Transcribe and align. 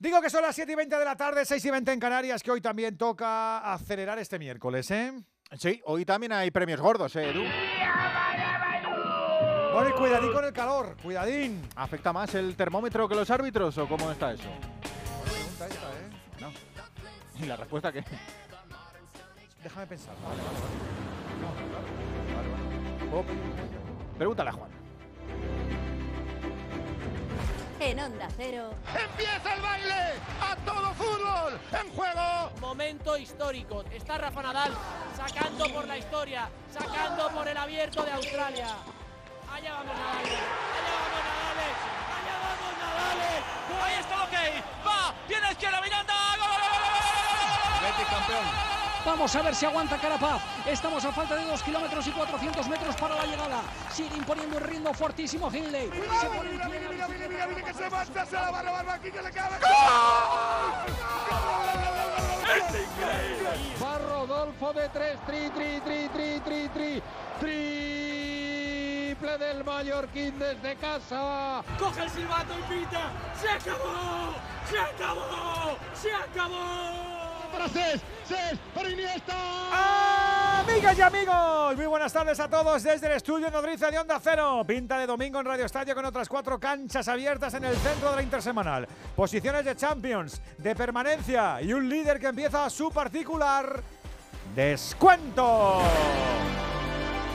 Digo 0.00 0.20
que 0.22 0.30
son 0.30 0.42
las 0.42 0.54
7 0.54 0.70
y 0.70 0.74
20 0.76 0.96
de 0.96 1.04
la 1.04 1.16
tarde, 1.16 1.44
6 1.44 1.64
y 1.64 1.70
20 1.70 1.92
en 1.92 1.98
Canarias, 1.98 2.40
que 2.42 2.52
hoy 2.52 2.60
también 2.60 2.96
toca 2.96 3.58
acelerar 3.72 4.16
este 4.20 4.38
miércoles, 4.38 4.88
¿eh? 4.92 5.12
Sí, 5.58 5.82
hoy 5.86 6.04
también 6.04 6.32
hay 6.32 6.52
premios 6.52 6.80
gordos, 6.80 7.16
¿eh, 7.16 7.30
Edu? 7.30 7.42
Bueno, 9.72 9.90
y 9.90 9.92
cuidadín 9.92 10.32
con 10.32 10.44
el 10.44 10.52
calor, 10.52 10.96
cuidadín. 11.02 11.68
¿Afecta 11.74 12.12
más 12.12 12.32
el 12.36 12.54
termómetro 12.54 13.08
que 13.08 13.16
los 13.16 13.28
árbitros 13.28 13.76
o 13.78 13.88
cómo 13.88 14.10
está 14.12 14.32
eso? 14.32 14.48
Pregunta 15.24 15.66
esta, 15.66 15.88
¿eh? 15.88 16.10
No. 16.40 16.52
¿Y 17.42 17.46
la 17.46 17.56
respuesta 17.56 17.90
qué? 17.90 18.04
Déjame 19.64 19.86
pensar. 19.88 20.14
Vale, 20.22 20.42
vale, 20.42 20.58
vale. 20.60 20.98
No, 21.42 21.48
claro. 21.70 21.86
Vale, 22.36 23.22
vale. 23.22 24.16
Pregúntale 24.16 24.50
a 24.50 24.52
Juan. 24.52 24.70
En 27.80 28.00
Onda 28.00 28.26
Cero, 28.36 28.70
¡Empieza 28.92 29.54
el 29.54 29.62
baile! 29.62 30.14
¡A 30.42 30.56
todo 30.64 30.92
fútbol! 30.94 31.60
¡En 31.70 31.88
juego! 31.94 32.50
Momento 32.60 33.16
histórico. 33.16 33.84
Está 33.92 34.18
Rafa 34.18 34.42
Nadal 34.42 34.72
sacando 35.16 35.72
por 35.72 35.86
la 35.86 35.96
historia, 35.96 36.50
sacando 36.72 37.30
por 37.30 37.46
el 37.46 37.56
abierto 37.56 38.02
de 38.02 38.12
Australia. 38.12 38.66
Allá 39.52 39.74
vamos 39.74 39.96
Nadal. 39.96 40.26
Allá 40.26 40.94
vamos 40.98 41.20
Nadal. 41.24 41.58
Allá 42.18 42.34
vamos 42.42 42.72
Nadal. 42.80 43.18
Ahí 43.84 43.94
está, 44.00 44.24
ok. 44.24 44.34
Va. 44.84 45.14
Tiene 45.28 45.52
izquierda 45.52 45.80
Miranda. 45.80 46.14
¡Gol, 46.36 46.48
gol, 46.48 46.60
gol, 46.60 46.70
gol, 46.70 46.96
gol, 47.80 48.26
gol, 48.26 48.72
gol! 48.72 48.77
Vamos 49.08 49.34
a 49.34 49.40
ver 49.40 49.54
si 49.54 49.64
aguanta 49.64 49.96
Carapaz. 49.96 50.42
Estamos 50.66 51.02
a 51.02 51.10
falta 51.10 51.34
de 51.34 51.46
2 51.46 51.62
kilómetros 51.62 52.06
y 52.06 52.10
400 52.10 52.68
metros 52.68 52.94
para 52.96 53.16
la 53.16 53.24
llegada. 53.24 53.62
Sigue 53.90 54.14
imponiendo 54.14 54.58
el 54.58 54.64
ritmo 54.64 54.92
fortísimo 54.92 55.50
Hindley. 55.50 55.90
Se 56.20 56.26
pone 56.26 56.50
en 56.50 56.60
pie. 56.60 56.78
Mira, 56.90 57.08
mira, 57.08 57.26
mira, 57.26 57.46
mira 57.46 57.64
que 57.64 57.72
se 57.72 57.88
marcha, 57.88 58.26
se 58.26 58.34
la 58.34 58.50
va 58.50 58.58
a 58.58 58.62
robar 58.62 58.90
aquí 58.90 59.10
que 59.10 59.22
le 59.22 59.30
cabe. 59.30 59.56
Va 63.82 63.98
Rodolfo 63.98 64.72
de 64.74 64.88
3. 64.90 65.18
Tri, 65.26 65.50
tri, 65.50 65.80
tri, 65.80 66.08
tri, 66.10 66.40
tri, 66.40 66.68
tri. 66.68 67.02
Triple 67.40 69.38
del 69.38 69.64
Mallorquín 69.64 70.38
desde 70.38 70.76
casa. 70.76 71.64
Coge 71.78 72.02
el 72.02 72.10
silbato 72.10 72.52
y 72.58 72.62
pita. 72.74 73.10
¡Se 73.40 73.48
acabó! 73.48 74.34
¡Se 74.70 74.78
acabó! 74.78 75.78
¡Se 75.94 76.12
acabó! 76.12 77.17
Para 77.52 77.68
Cés, 77.68 78.00
Cés, 78.26 78.58
para 78.74 78.90
Iniesta. 78.90 79.34
Amigas 80.60 80.98
y 80.98 81.02
amigos, 81.02 81.76
muy 81.76 81.86
buenas 81.86 82.12
tardes 82.12 82.38
a 82.40 82.48
todos 82.48 82.82
desde 82.82 83.06
el 83.06 83.12
estudio 83.14 83.50
Nodriza 83.50 83.90
de 83.90 83.98
Onda 83.98 84.20
Cero. 84.22 84.62
Pinta 84.66 84.98
de 84.98 85.06
domingo 85.06 85.40
en 85.40 85.46
Radio 85.46 85.64
Estadio 85.64 85.94
con 85.94 86.04
otras 86.04 86.28
cuatro 86.28 86.58
canchas 86.58 87.08
abiertas 87.08 87.54
en 87.54 87.64
el 87.64 87.76
centro 87.76 88.10
de 88.10 88.16
la 88.16 88.22
intersemanal. 88.22 88.86
Posiciones 89.16 89.64
de 89.64 89.76
Champions, 89.76 90.40
de 90.58 90.74
permanencia 90.74 91.62
y 91.62 91.72
un 91.72 91.88
líder 91.88 92.20
que 92.20 92.26
empieza 92.26 92.68
su 92.70 92.90
particular 92.90 93.82
descuento. 94.54 95.80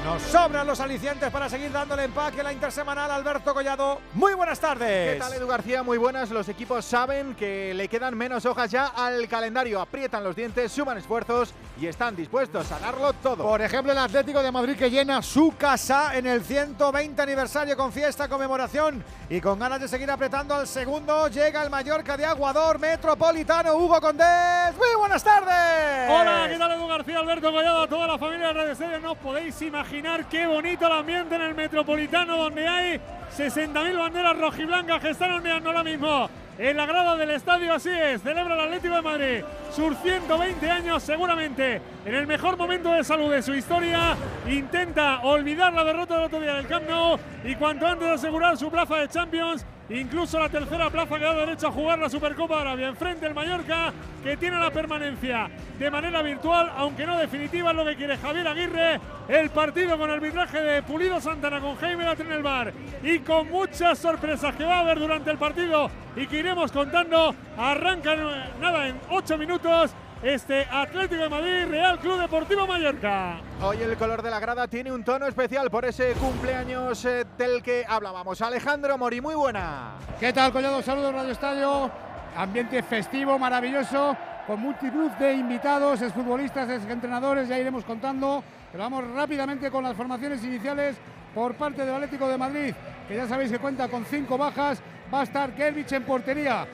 Nos 0.04 0.22
sobran 0.24 0.68
los 0.68 0.82
alicientes 0.82 1.32
para 1.32 1.48
seguir 1.48 1.72
dándole 1.72 2.04
empaque 2.04 2.42
a 2.42 2.44
la 2.44 2.52
intersemanal. 2.52 3.10
Alberto 3.10 3.54
Collado, 3.54 4.02
muy 4.16 4.34
buenas 4.34 4.60
tardes. 4.60 5.14
¿Qué 5.14 5.20
tal, 5.20 5.32
Edu 5.32 5.48
García? 5.48 5.82
Muy 5.82 5.98
buenas. 5.98 6.30
Los 6.30 6.50
equipos 6.50 6.84
saben 6.84 7.36
que 7.36 7.74
le 7.74 7.88
quedan 7.88 8.18
menos 8.18 8.46
hojas 8.46 8.70
ya 8.70 8.88
al 8.88 9.30
calendario. 9.30 9.80
Aprietan 9.80 10.22
los 10.22 10.36
dientes, 10.36 10.74
suman 10.74 10.98
esfuerzos 10.98 11.54
y 11.80 11.88
están 11.88 12.18
dispuestos 12.18 12.70
a 12.74 12.80
darlo 12.80 13.14
todo. 13.14 13.46
Por 13.46 13.62
ejemplo, 13.62 13.94
el 13.94 13.98
Atlético 13.98 14.44
de 14.44 14.52
Madrid 14.52 14.76
que 14.76 14.92
llena 14.92 15.22
su 15.22 15.56
casa 15.58 16.18
en 16.18 16.28
el 16.28 16.44
120 16.44 17.22
aniversario 17.22 17.78
con 17.78 17.94
fiesta, 17.94 18.28
conmemoración 18.28 19.02
y 19.30 19.40
con 19.40 19.58
ganas 19.58 19.80
de 19.80 19.88
seguir 19.88 20.12
apretando 20.12 20.54
al 20.54 20.68
segundo. 20.68 21.30
Llega 21.30 21.64
el 21.64 21.70
Mallorca 21.70 22.18
de 22.18 22.26
Aguador 22.26 22.78
Metropolitano, 22.78 23.78
Hugo 23.78 24.02
Condés. 24.02 24.76
Muy 24.78 25.00
buenas 25.00 25.24
tardes. 25.24 26.12
Hola, 26.12 26.48
¿qué 26.50 26.58
tal 26.58 26.72
Edu 26.74 26.88
García, 26.88 27.20
Alberto 27.20 27.54
Collado, 27.54 27.84
a 27.84 27.88
toda 27.88 28.06
la 28.06 28.18
familia 28.18 28.48
de 28.48 28.54
Radio 28.54 28.72
Estadio? 28.74 29.00
No 29.00 29.16
podéis 29.16 29.62
imaginar 29.62 29.93
qué 30.30 30.48
bonito 30.48 30.88
el 30.88 30.92
ambiente 30.94 31.36
en 31.36 31.42
el 31.42 31.54
Metropolitano, 31.54 32.36
donde 32.36 32.68
hay 32.68 33.00
60.000 33.38 33.98
banderas 33.98 34.38
rojiblancas 34.38 35.02
que 35.02 35.10
están 35.10 35.32
ondeando 35.32 35.70
ahora 35.70 35.84
mismo. 35.84 36.30
En 36.60 36.78
la 36.78 36.86
grada 36.86 37.16
del 37.16 37.32
estadio, 37.32 37.74
así 37.74 37.90
es, 37.90 38.22
celebra 38.22 38.54
el 38.54 38.60
Atlético 38.60 38.94
de 38.94 39.02
Madrid 39.02 39.44
sus 39.72 39.98
120 39.98 40.70
años 40.70 41.02
seguramente 41.02 41.82
en 42.06 42.14
el 42.14 42.28
mejor 42.28 42.58
momento 42.58 42.92
de 42.92 43.04
salud 43.04 43.32
de 43.32 43.42
su 43.42 43.56
historia. 43.56 44.16
Intenta 44.48 45.22
olvidar 45.22 45.74
la 45.74 45.84
derrota 45.84 46.14
del 46.14 46.26
otro 46.26 46.40
día 46.40 46.54
del 46.54 46.68
Camp 46.68 46.88
Nou 46.88 47.18
y 47.44 47.56
cuanto 47.56 47.88
antes 47.88 48.08
asegurar 48.08 48.56
su 48.56 48.70
plaza 48.70 48.98
de 48.98 49.08
Champions 49.08 49.66
Incluso 49.90 50.40
la 50.40 50.48
tercera 50.48 50.90
plaza 50.90 51.20
que 51.20 51.26
da 51.26 51.36
derecho 51.36 51.68
a 51.68 51.72
jugar 51.72 52.00
la 52.00 52.10
Supercopa 52.10 52.56
de 52.56 52.62
Arabia. 52.62 52.88
Enfrente 52.88 53.26
el 53.26 53.34
Mallorca, 53.34 53.92
que 54.24 54.38
tiene 54.38 54.58
la 54.58 54.72
permanencia 54.72 55.50
de 55.78 55.92
manera 55.92 56.22
virtual, 56.22 56.72
aunque 56.78 57.06
no 57.06 57.18
definitiva, 57.18 57.72
es 57.72 57.76
lo 57.76 57.84
que 57.84 57.96
quiere 57.98 58.18
Javier 58.18 58.48
Aguirre. 58.48 59.02
El 59.28 59.50
partido 59.50 59.98
con 59.98 60.10
arbitraje 60.10 60.62
de 60.62 60.84
Pulido 60.84 61.20
Santana 61.20 61.60
con 61.60 61.76
Jaime 61.76 62.06
Latre 62.06 62.26
en 62.26 62.32
el 62.32 62.44
bar 62.44 62.74
y 63.04 63.20
con 63.24 63.50
muchas 63.50 63.98
sorpresas 63.98 64.56
que 64.56 64.64
va 64.66 64.78
a 64.78 64.80
haber 64.82 65.00
durante 65.00 65.32
el 65.32 65.38
partido 65.38 65.90
y 66.16 66.28
que 66.28 66.40
iremos 66.40 66.72
contando. 66.72 67.34
Arranca 67.58 68.14
en- 68.14 68.60
nada 68.62 68.88
en 68.88 69.00
ocho 69.10 69.38
minutos 69.38 69.92
este 70.22 70.66
Atlético 70.72 71.24
de 71.24 71.30
Madrid, 71.30 71.66
Real 71.70 72.00
Club 72.00 72.20
Deportivo 72.22 72.66
Mallorca. 72.66 73.38
Hoy 73.62 73.82
el 73.82 73.98
color 73.98 74.22
de 74.22 74.32
la 74.32 74.40
grada 74.40 74.68
tiene 74.68 74.92
un 74.92 75.04
tono 75.04 75.28
especial 75.28 75.70
por 75.70 75.84
ese 75.86 76.14
cumpleaños 76.14 77.04
eh, 77.06 77.26
del 77.38 77.62
que 77.62 77.84
hablábamos. 77.88 78.42
Alejandro 78.42 78.98
Mori, 78.98 79.20
muy 79.20 79.36
buena. 79.36 79.96
¿Qué 80.20 80.32
tal, 80.32 80.52
Collado? 80.54 80.82
Saludos, 80.82 81.14
Radio 81.14 81.32
Estadio. 81.32 81.92
Ambiente 82.36 82.82
festivo, 82.82 83.38
maravilloso, 83.38 84.16
con 84.48 84.60
multitud 84.60 85.12
de 85.12 85.34
invitados, 85.34 86.02
exfutbolistas, 86.02 86.68
exentrenadores, 86.70 87.48
ya 87.48 87.60
iremos 87.60 87.84
contando. 87.84 88.44
Pero 88.72 88.84
vamos 88.86 89.04
rápidamente 89.14 89.70
con 89.70 89.84
las 89.84 89.96
formaciones 89.96 90.44
iniciales 90.44 90.96
por 91.36 91.54
parte 91.56 91.86
del 91.86 91.94
Atlético 91.96 92.28
de 92.28 92.38
Madrid, 92.38 92.74
que 93.08 93.16
ya 93.16 93.28
sabéis 93.28 93.52
que 93.52 93.60
cuenta 93.60 93.88
con 93.88 94.06
cinco 94.06 94.38
bajas. 94.38 94.82
Va 95.14 95.22
a 95.22 95.24
estar 95.24 95.54
Kelvich 95.56 95.92
en 95.92 96.04
portería. 96.04 96.66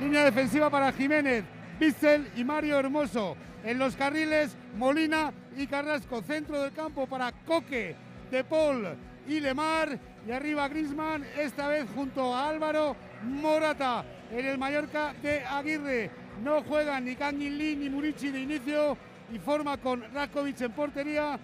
Línea 0.00 0.24
defensiva 0.24 0.70
para 0.70 0.92
Jiménez, 0.92 1.44
Bissell 1.80 2.30
y 2.36 2.44
Mario 2.44 2.78
Hermoso. 2.78 3.36
En 3.64 3.78
los 3.78 3.96
carriles, 3.96 4.56
Molina 4.76 5.32
y 5.56 5.66
Carrasco. 5.66 6.22
Centro 6.22 6.60
del 6.60 6.72
campo 6.72 7.06
para 7.06 7.32
Coque, 7.32 7.96
De 8.30 8.44
Paul 8.44 8.86
y 9.26 9.40
Lemar. 9.40 9.98
Y 10.26 10.30
arriba 10.30 10.68
Grisman, 10.68 11.24
esta 11.38 11.68
vez 11.68 11.86
junto 11.94 12.34
a 12.34 12.48
Álvaro 12.48 12.94
Morata. 13.24 14.04
En 14.30 14.46
el 14.46 14.58
Mallorca 14.58 15.14
de 15.22 15.44
Aguirre. 15.44 16.10
No 16.44 16.62
juegan 16.62 17.04
ni 17.04 17.50
Lee 17.50 17.76
ni 17.76 17.90
Murici 17.90 18.30
de 18.30 18.40
inicio. 18.40 18.96
Y 19.32 19.38
forma 19.38 19.76
con 19.78 20.04
Rakovic 20.14 20.60
en 20.60 20.72
portería. 20.72 21.38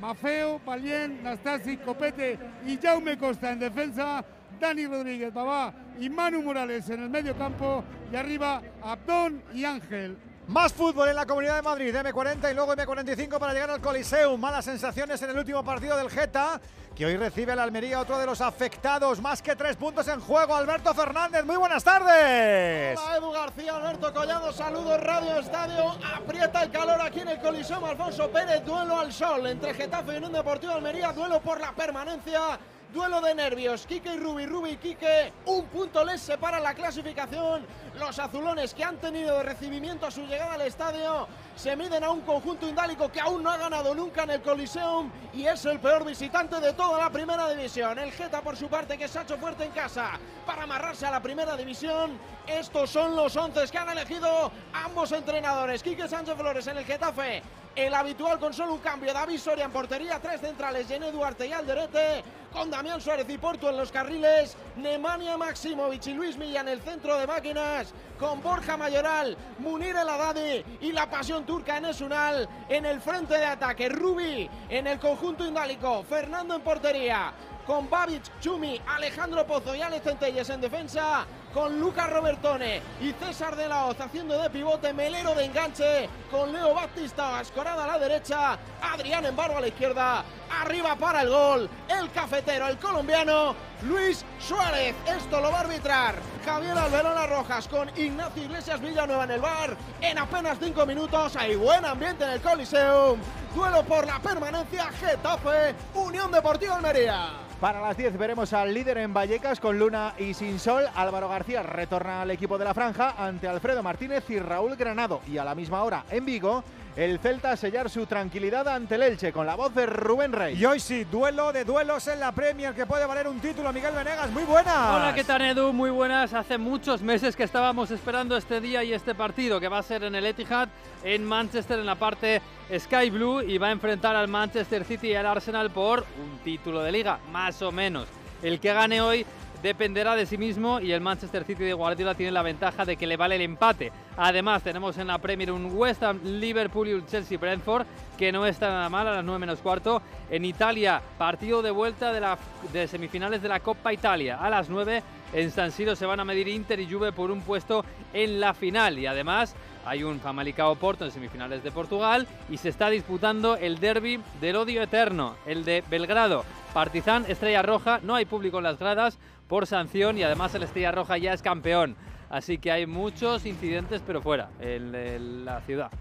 Mafeo, 0.00 0.58
Palien, 0.58 1.22
Nastasi, 1.22 1.76
Copete 1.78 2.38
y 2.66 2.76
Jaume 2.76 3.16
Costa 3.16 3.52
en 3.52 3.58
defensa. 3.58 4.24
Dani 4.60 4.86
Rodríguez, 4.86 5.34
Babá 5.34 5.74
y 5.98 6.08
Manu 6.08 6.42
Morales 6.42 6.88
en 6.88 7.02
el 7.02 7.10
medio 7.10 7.36
campo. 7.36 7.84
Y 8.12 8.16
arriba 8.16 8.62
Abdón 8.82 9.42
y 9.52 9.64
Ángel. 9.64 10.16
Más 10.46 10.74
fútbol 10.74 11.08
en 11.08 11.16
la 11.16 11.24
Comunidad 11.24 11.56
de 11.56 11.62
Madrid, 11.62 11.94
M40 11.94 12.50
y 12.50 12.54
luego 12.54 12.74
M45 12.74 13.38
para 13.38 13.54
llegar 13.54 13.70
al 13.70 13.80
Coliseum. 13.80 14.38
Malas 14.38 14.66
sensaciones 14.66 15.22
en 15.22 15.30
el 15.30 15.38
último 15.38 15.64
partido 15.64 15.96
del 15.96 16.10
Geta, 16.10 16.60
que 16.94 17.06
hoy 17.06 17.16
recibe 17.16 17.52
al 17.52 17.60
Almería, 17.60 17.98
otro 17.98 18.18
de 18.18 18.26
los 18.26 18.42
afectados. 18.42 19.22
Más 19.22 19.40
que 19.40 19.56
tres 19.56 19.74
puntos 19.76 20.06
en 20.06 20.20
juego. 20.20 20.54
Alberto 20.54 20.92
Fernández, 20.92 21.46
muy 21.46 21.56
buenas 21.56 21.82
tardes. 21.82 22.98
Hola 23.00 23.16
Edu 23.16 23.32
García, 23.32 23.76
Alberto 23.76 24.12
Collado, 24.12 24.52
saludos 24.52 25.00
Radio 25.00 25.38
Estadio. 25.38 25.96
Aprieta 26.14 26.62
el 26.62 26.70
calor 26.70 27.00
aquí 27.00 27.20
en 27.20 27.28
el 27.28 27.40
Coliseo 27.40 27.84
Alfonso 27.86 28.28
Pérez, 28.30 28.62
duelo 28.66 29.00
al 29.00 29.14
sol 29.14 29.46
entre 29.46 29.72
Getafe 29.72 30.12
y 30.12 30.16
Unión 30.18 30.32
Deportivo 30.34 30.74
Almería, 30.74 31.12
duelo 31.12 31.40
por 31.40 31.58
la 31.58 31.72
permanencia. 31.72 32.58
Duelo 32.94 33.20
de 33.20 33.34
nervios, 33.34 33.86
Quique 33.86 34.14
y 34.14 34.18
Rubi, 34.18 34.46
Rubi 34.46 34.70
y 34.70 34.76
Quique, 34.76 35.32
un 35.46 35.64
punto 35.66 36.04
les 36.04 36.20
separa 36.20 36.60
la 36.60 36.74
clasificación. 36.74 37.66
Los 37.98 38.20
azulones 38.20 38.72
que 38.72 38.84
han 38.84 38.98
tenido 38.98 39.38
de 39.38 39.42
recibimiento 39.42 40.06
a 40.06 40.12
su 40.12 40.24
llegada 40.26 40.54
al 40.54 40.60
estadio 40.60 41.26
se 41.56 41.76
miden 41.76 42.02
a 42.04 42.10
un 42.10 42.22
conjunto 42.22 42.68
indálico 42.68 43.10
que 43.10 43.20
aún 43.20 43.42
no 43.42 43.50
ha 43.50 43.56
ganado 43.56 43.94
nunca 43.94 44.24
en 44.24 44.30
el 44.30 44.42
Coliseum 44.42 45.10
y 45.32 45.46
es 45.46 45.64
el 45.64 45.78
peor 45.78 46.04
visitante 46.04 46.60
de 46.60 46.72
toda 46.72 46.98
la 46.98 47.10
primera 47.10 47.48
división. 47.48 47.98
El 47.98 48.12
Geta 48.12 48.40
por 48.40 48.56
su 48.56 48.68
parte 48.68 48.98
que 48.98 49.08
se 49.08 49.18
ha 49.18 49.22
hecho 49.22 49.36
fuerte 49.36 49.64
en 49.64 49.70
casa 49.70 50.18
para 50.44 50.64
amarrarse 50.64 51.06
a 51.06 51.10
la 51.10 51.20
primera 51.20 51.56
división. 51.56 52.18
Estos 52.46 52.90
son 52.90 53.16
los 53.16 53.36
once 53.36 53.64
que 53.70 53.78
han 53.78 53.88
elegido 53.88 54.50
ambos 54.72 55.12
entrenadores. 55.12 55.82
Quique 55.82 56.08
Sánchez 56.08 56.36
Flores 56.36 56.66
en 56.66 56.76
el 56.78 56.84
Getafe. 56.84 57.42
El 57.76 57.92
habitual 57.92 58.38
con 58.38 58.54
solo 58.54 58.74
un 58.74 58.78
cambio, 58.78 59.12
David 59.12 59.38
Soria 59.38 59.64
en 59.64 59.72
portería, 59.72 60.20
tres 60.20 60.40
centrales, 60.40 60.86
Jenny 60.86 61.10
Duarte 61.10 61.48
y 61.48 61.52
Alderete, 61.52 62.22
con 62.52 62.70
Damián 62.70 63.00
Suárez 63.00 63.28
y 63.28 63.36
Porto 63.36 63.68
en 63.68 63.76
los 63.76 63.90
carriles, 63.90 64.56
Nemanja 64.76 65.36
Maximovic 65.36 66.06
y 66.06 66.14
Luis 66.14 66.36
Milla 66.36 66.60
en 66.60 66.68
el 66.68 66.80
centro 66.82 67.18
de 67.18 67.26
máquinas, 67.26 67.92
con 68.16 68.40
Borja 68.40 68.76
Mayoral, 68.76 69.36
Munir 69.58 69.96
El 69.96 70.08
Haddadi 70.08 70.64
y 70.82 70.92
la 70.92 71.10
pasión 71.10 71.43
turca 71.44 71.78
en 71.78 71.86
Esunal 71.86 72.48
en 72.68 72.86
el 72.86 73.00
frente 73.00 73.34
de 73.34 73.44
ataque, 73.44 73.88
Rubi 73.88 74.48
en 74.68 74.86
el 74.86 74.98
conjunto 74.98 75.46
indálico, 75.46 76.04
Fernando 76.04 76.54
en 76.54 76.62
portería, 76.62 77.32
con 77.66 77.88
Babic, 77.88 78.22
Chumi, 78.40 78.80
Alejandro 78.86 79.46
Pozo 79.46 79.74
y 79.74 79.82
Alex 79.82 80.04
Centelles 80.04 80.50
en 80.50 80.60
defensa, 80.60 81.26
con 81.54 81.78
Lucas 81.78 82.10
Robertone 82.10 82.82
y 83.00 83.12
César 83.12 83.54
de 83.54 83.68
la 83.68 83.86
Hoz 83.86 84.00
haciendo 84.00 84.36
de 84.42 84.50
pivote, 84.50 84.92
Melero 84.92 85.34
de 85.34 85.44
enganche 85.44 86.08
con 86.30 86.52
Leo 86.52 86.74
Batista, 86.74 87.40
escorada 87.40 87.84
a 87.84 87.86
la 87.86 87.98
derecha, 87.98 88.58
Adrián 88.82 89.24
Embargo 89.24 89.58
a 89.58 89.60
la 89.60 89.68
izquierda, 89.68 90.24
arriba 90.50 90.96
para 90.96 91.22
el 91.22 91.30
gol, 91.30 91.70
el 91.88 92.10
cafetero, 92.10 92.66
el 92.66 92.76
colombiano, 92.78 93.54
Luis 93.82 94.24
Suárez. 94.40 94.96
Esto 95.06 95.40
lo 95.40 95.52
va 95.52 95.58
a 95.58 95.60
arbitrar 95.60 96.16
Javier 96.44 96.76
Alberona 96.76 97.26
Rojas 97.26 97.68
con 97.68 97.88
Ignacio 97.96 98.42
Iglesias 98.42 98.80
Villanueva 98.80 99.24
en 99.24 99.30
el 99.30 99.40
bar. 99.40 99.76
En 100.00 100.18
apenas 100.18 100.58
cinco 100.60 100.84
minutos 100.84 101.36
hay 101.36 101.54
buen 101.54 101.84
ambiente 101.84 102.24
en 102.24 102.30
el 102.30 102.40
Coliseum. 102.40 103.20
Duelo 103.54 103.84
por 103.84 104.04
la 104.04 104.18
permanencia 104.18 104.90
Getafe, 104.90 105.74
Unión 105.94 106.32
Deportiva 106.32 106.74
Almería. 106.74 107.44
Para 107.60 107.80
las 107.80 107.96
10 107.96 108.18
veremos 108.18 108.52
al 108.52 108.74
líder 108.74 108.98
en 108.98 109.14
Vallecas 109.14 109.58
con 109.58 109.78
Luna 109.78 110.12
y 110.18 110.34
sin 110.34 110.58
sol. 110.58 110.84
Álvaro 110.94 111.28
García 111.28 111.43
retorna 111.52 112.22
al 112.22 112.30
equipo 112.30 112.56
de 112.58 112.64
la 112.64 112.74
franja 112.74 113.14
ante 113.18 113.46
Alfredo 113.46 113.82
Martínez 113.82 114.24
y 114.30 114.38
Raúl 114.38 114.76
Granado. 114.76 115.20
Y 115.28 115.38
a 115.38 115.44
la 115.44 115.54
misma 115.54 115.82
hora 115.82 116.04
en 116.10 116.24
Vigo, 116.24 116.64
el 116.96 117.18
Celta 117.18 117.52
a 117.52 117.56
sellar 117.56 117.90
su 117.90 118.06
tranquilidad 118.06 118.66
ante 118.68 118.94
el 118.94 119.02
Elche 119.02 119.32
con 119.32 119.46
la 119.46 119.54
voz 119.54 119.74
de 119.74 119.84
Rubén 119.84 120.32
Rey. 120.32 120.56
Y 120.56 120.64
hoy 120.64 120.80
sí, 120.80 121.04
duelo 121.04 121.52
de 121.52 121.64
duelos 121.64 122.06
en 122.08 122.20
la 122.20 122.32
Premier 122.32 122.72
que 122.72 122.86
puede 122.86 123.04
valer 123.04 123.28
un 123.28 123.40
título. 123.40 123.72
Miguel 123.72 123.94
Venegas, 123.94 124.30
muy 124.30 124.44
buenas. 124.44 124.94
Hola, 124.94 125.12
¿qué 125.14 125.24
tal 125.24 125.42
Edu? 125.42 125.72
Muy 125.72 125.90
buenas. 125.90 126.32
Hace 126.32 126.56
muchos 126.56 127.02
meses 127.02 127.36
que 127.36 127.42
estábamos 127.42 127.90
esperando 127.90 128.36
este 128.36 128.60
día 128.60 128.82
y 128.84 128.92
este 128.92 129.14
partido 129.14 129.60
que 129.60 129.68
va 129.68 129.78
a 129.78 129.82
ser 129.82 130.04
en 130.04 130.14
el 130.14 130.24
Etihad, 130.24 130.68
en 131.02 131.24
Manchester, 131.24 131.78
en 131.78 131.86
la 131.86 131.96
parte 131.96 132.40
Sky 132.78 133.10
Blue 133.10 133.42
y 133.42 133.58
va 133.58 133.68
a 133.68 133.72
enfrentar 133.72 134.16
al 134.16 134.28
Manchester 134.28 134.84
City 134.84 135.08
y 135.08 135.14
al 135.14 135.26
Arsenal 135.26 135.70
por 135.70 136.00
un 136.00 136.38
título 136.44 136.82
de 136.82 136.92
liga, 136.92 137.18
más 137.30 137.60
o 137.60 137.70
menos. 137.70 138.08
El 138.42 138.60
que 138.60 138.72
gane 138.72 139.00
hoy 139.00 139.26
dependerá 139.64 140.14
de 140.14 140.26
sí 140.26 140.36
mismo 140.36 140.78
y 140.78 140.92
el 140.92 141.00
Manchester 141.00 141.42
City 141.42 141.64
de 141.64 141.72
Guardiola 141.72 142.14
tiene 142.14 142.32
la 142.32 142.42
ventaja 142.42 142.84
de 142.84 142.98
que 142.98 143.06
le 143.06 143.16
vale 143.16 143.36
el 143.36 143.40
empate. 143.40 143.92
Además, 144.18 144.62
tenemos 144.62 144.98
en 144.98 145.06
la 145.06 145.16
Premier 145.16 145.50
un 145.50 145.74
West 145.74 146.02
Ham, 146.02 146.20
Liverpool 146.22 146.88
y 146.88 146.92
un 146.92 147.06
Chelsea 147.06 147.38
Brentford 147.38 147.86
que 148.18 148.30
no 148.30 148.44
está 148.44 148.68
nada 148.68 148.90
mal 148.90 149.08
a 149.08 149.14
las 149.14 149.24
9 149.24 149.38
menos 149.38 149.60
cuarto. 149.60 150.02
En 150.30 150.44
Italia, 150.44 151.00
partido 151.16 151.62
de 151.62 151.70
vuelta 151.70 152.12
de, 152.12 152.20
la, 152.20 152.36
de 152.74 152.86
semifinales 152.86 153.40
de 153.40 153.48
la 153.48 153.60
Copa 153.60 153.90
Italia. 153.90 154.36
A 154.38 154.50
las 154.50 154.68
9 154.68 155.02
en 155.32 155.50
San 155.50 155.72
Siro 155.72 155.96
se 155.96 156.04
van 156.04 156.20
a 156.20 156.26
medir 156.26 156.46
Inter 156.46 156.78
y 156.78 156.86
Juve 156.86 157.12
por 157.12 157.30
un 157.30 157.40
puesto 157.40 157.86
en 158.12 158.40
la 158.40 158.52
final. 158.52 158.98
Y 158.98 159.06
además 159.06 159.56
hay 159.86 160.04
un 160.04 160.20
Famalicão 160.20 160.76
Porto 160.76 161.06
en 161.06 161.10
semifinales 161.10 161.64
de 161.64 161.70
Portugal 161.70 162.26
y 162.50 162.58
se 162.58 162.68
está 162.68 162.90
disputando 162.90 163.56
el 163.56 163.80
derby 163.80 164.20
del 164.42 164.56
odio 164.56 164.82
eterno, 164.82 165.36
el 165.46 165.64
de 165.64 165.82
Belgrado. 165.88 166.44
Partizan, 166.74 167.24
Estrella 167.28 167.62
Roja, 167.62 168.00
no 168.02 168.16
hay 168.16 168.24
público 168.24 168.58
en 168.58 168.64
las 168.64 168.78
gradas 168.78 169.18
por 169.54 169.68
sanción 169.68 170.18
y 170.18 170.24
además 170.24 170.52
el 170.56 170.64
Estrella 170.64 170.90
Roja 170.90 171.16
ya 171.16 171.32
es 171.32 171.40
campeón. 171.40 171.94
Así 172.28 172.58
que 172.58 172.72
hay 172.72 172.86
muchos 172.88 173.46
incidentes, 173.46 174.02
pero 174.04 174.20
fuera, 174.20 174.50
en, 174.58 175.44
la 175.44 175.60
ciudad. 175.60 175.92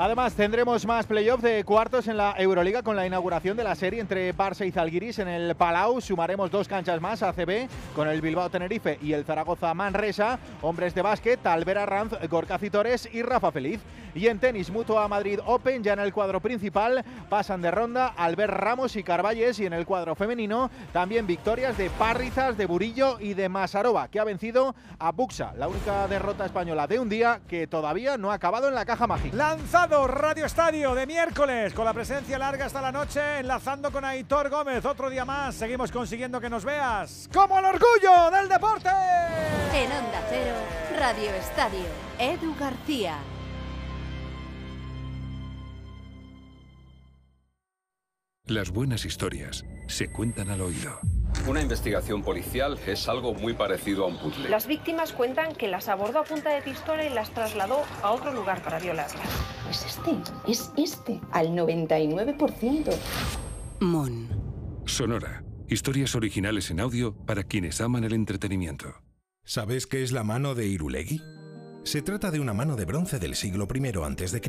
Además, 0.00 0.34
tendremos 0.34 0.86
más 0.86 1.06
playoffs 1.06 1.42
de 1.42 1.64
cuartos 1.64 2.06
en 2.06 2.16
la 2.16 2.32
Euroliga 2.38 2.84
con 2.84 2.94
la 2.94 3.04
inauguración 3.04 3.56
de 3.56 3.64
la 3.64 3.74
serie 3.74 4.00
entre 4.00 4.32
Barça 4.32 4.64
y 4.64 4.70
Zalgiris 4.70 5.18
en 5.18 5.26
el 5.26 5.56
Palau. 5.56 6.00
Sumaremos 6.00 6.52
dos 6.52 6.68
canchas 6.68 7.00
más 7.00 7.24
a 7.24 7.32
CB 7.32 7.68
con 7.96 8.06
el 8.06 8.20
Bilbao 8.20 8.48
Tenerife 8.48 8.96
y 9.02 9.12
el 9.12 9.24
Zaragoza 9.24 9.74
Manresa. 9.74 10.38
Hombres 10.62 10.94
de 10.94 11.02
básquet, 11.02 11.44
Alvera 11.44 11.84
Ranz, 11.84 12.12
Gorka 12.30 12.58
Citores 12.58 13.08
y 13.12 13.22
Rafa 13.22 13.50
Feliz. 13.50 13.80
Y 14.14 14.28
en 14.28 14.38
tenis, 14.38 14.70
Mutua 14.70 15.06
Madrid 15.08 15.40
Open, 15.44 15.82
ya 15.82 15.92
en 15.94 15.98
el 15.98 16.12
cuadro 16.12 16.40
principal, 16.40 17.04
pasan 17.28 17.60
de 17.60 17.70
ronda 17.70 18.14
Albert 18.16 18.54
Ramos 18.54 18.94
y 18.94 19.02
Carvalles. 19.02 19.58
Y 19.58 19.66
en 19.66 19.72
el 19.72 19.84
cuadro 19.84 20.14
femenino, 20.14 20.70
también 20.92 21.26
victorias 21.26 21.76
de 21.76 21.90
Parrizas, 21.90 22.56
de 22.56 22.66
Burillo 22.66 23.18
y 23.18 23.34
de 23.34 23.48
Masarova, 23.48 24.06
que 24.06 24.20
ha 24.20 24.24
vencido 24.24 24.76
a 25.00 25.10
Buxa, 25.10 25.54
la 25.56 25.66
única 25.66 26.06
derrota 26.06 26.46
española 26.46 26.86
de 26.86 27.00
un 27.00 27.08
día 27.08 27.40
que 27.48 27.66
todavía 27.66 28.16
no 28.16 28.30
ha 28.30 28.34
acabado 28.34 28.68
en 28.68 28.76
la 28.76 28.86
caja 28.86 29.08
mágica. 29.08 29.36
Radio 29.88 30.44
Estadio 30.44 30.94
de 30.94 31.06
miércoles 31.06 31.72
con 31.72 31.86
la 31.86 31.94
presencia 31.94 32.38
larga 32.38 32.66
hasta 32.66 32.82
la 32.82 32.92
noche, 32.92 33.38
enlazando 33.38 33.90
con 33.90 34.04
Aitor 34.04 34.50
Gómez. 34.50 34.84
Otro 34.84 35.08
día 35.08 35.24
más, 35.24 35.54
seguimos 35.54 35.90
consiguiendo 35.90 36.42
que 36.42 36.50
nos 36.50 36.62
veas 36.62 37.26
como 37.32 37.58
el 37.58 37.64
orgullo 37.64 38.30
del 38.30 38.50
deporte. 38.50 38.90
En 39.72 39.90
Onda 39.90 40.22
Cero, 40.28 40.54
Radio 40.98 41.30
Estadio, 41.32 41.86
Edu 42.18 42.54
García. 42.60 43.16
Las 48.44 48.70
buenas 48.70 49.06
historias 49.06 49.64
se 49.86 50.10
cuentan 50.10 50.50
al 50.50 50.60
oído. 50.60 51.00
Una 51.46 51.62
investigación 51.62 52.22
policial 52.22 52.78
es 52.86 53.08
algo 53.08 53.34
muy 53.34 53.54
parecido 53.54 54.04
a 54.04 54.08
un 54.08 54.18
puzzle. 54.18 54.48
Las 54.48 54.66
víctimas 54.66 55.12
cuentan 55.12 55.54
que 55.54 55.68
las 55.68 55.88
abordó 55.88 56.20
a 56.20 56.24
punta 56.24 56.50
de 56.50 56.62
pistola 56.62 57.04
y 57.04 57.08
las 57.10 57.30
trasladó 57.30 57.82
a 58.02 58.10
otro 58.10 58.32
lugar 58.32 58.62
para 58.62 58.78
violarlas. 58.78 59.20
Es 59.70 59.84
este, 59.84 60.10
es 60.46 60.72
este, 60.76 61.20
al 61.32 61.48
99%. 61.48 62.94
Mon. 63.80 64.28
Sonora. 64.84 65.44
Historias 65.68 66.14
originales 66.14 66.70
en 66.70 66.80
audio 66.80 67.14
para 67.14 67.44
quienes 67.44 67.80
aman 67.80 68.04
el 68.04 68.14
entretenimiento. 68.14 68.94
¿Sabes 69.44 69.86
qué 69.86 70.02
es 70.02 70.12
la 70.12 70.24
mano 70.24 70.54
de 70.54 70.66
Irulegui? 70.66 71.22
Se 71.88 72.02
trata 72.02 72.30
de 72.30 72.38
una 72.38 72.52
mano 72.52 72.76
de 72.76 72.84
bronce 72.84 73.18
del 73.18 73.34
siglo 73.34 73.66
I 73.74 73.86
a.C., 73.86 74.42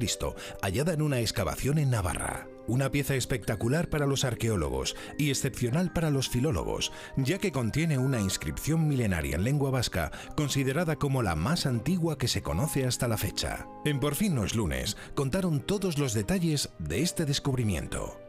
hallada 0.62 0.92
en 0.92 1.02
una 1.02 1.22
excavación 1.22 1.78
en 1.78 1.90
Navarra. 1.90 2.50
Una 2.68 2.92
pieza 2.92 3.16
espectacular 3.16 3.88
para 3.88 4.06
los 4.06 4.26
arqueólogos 4.26 4.98
y 5.18 5.30
excepcional 5.30 5.94
para 5.94 6.10
los 6.10 6.28
filólogos, 6.28 6.92
ya 7.16 7.38
que 7.38 7.54
contiene 7.54 7.98
una 7.98 8.20
inscripción 8.20 8.90
milenaria 8.90 9.38
en 9.38 9.46
lengua 9.46 9.72
vasca, 9.72 10.12
considerada 10.36 10.98
como 10.98 11.24
la 11.24 11.36
más 11.36 11.66
antigua 11.66 12.18
que 12.18 12.28
se 12.28 12.42
conoce 12.42 12.86
hasta 12.86 13.08
la 13.08 13.16
fecha. 13.16 13.66
En 13.86 14.02
Por 14.02 14.16
fin 14.16 14.36
no 14.36 14.44
es 14.44 14.54
lunes, 14.54 14.98
contaron 15.16 15.62
todos 15.62 15.98
los 15.98 16.14
detalles 16.14 16.72
de 16.78 17.04
este 17.04 17.24
descubrimiento. 17.24 18.20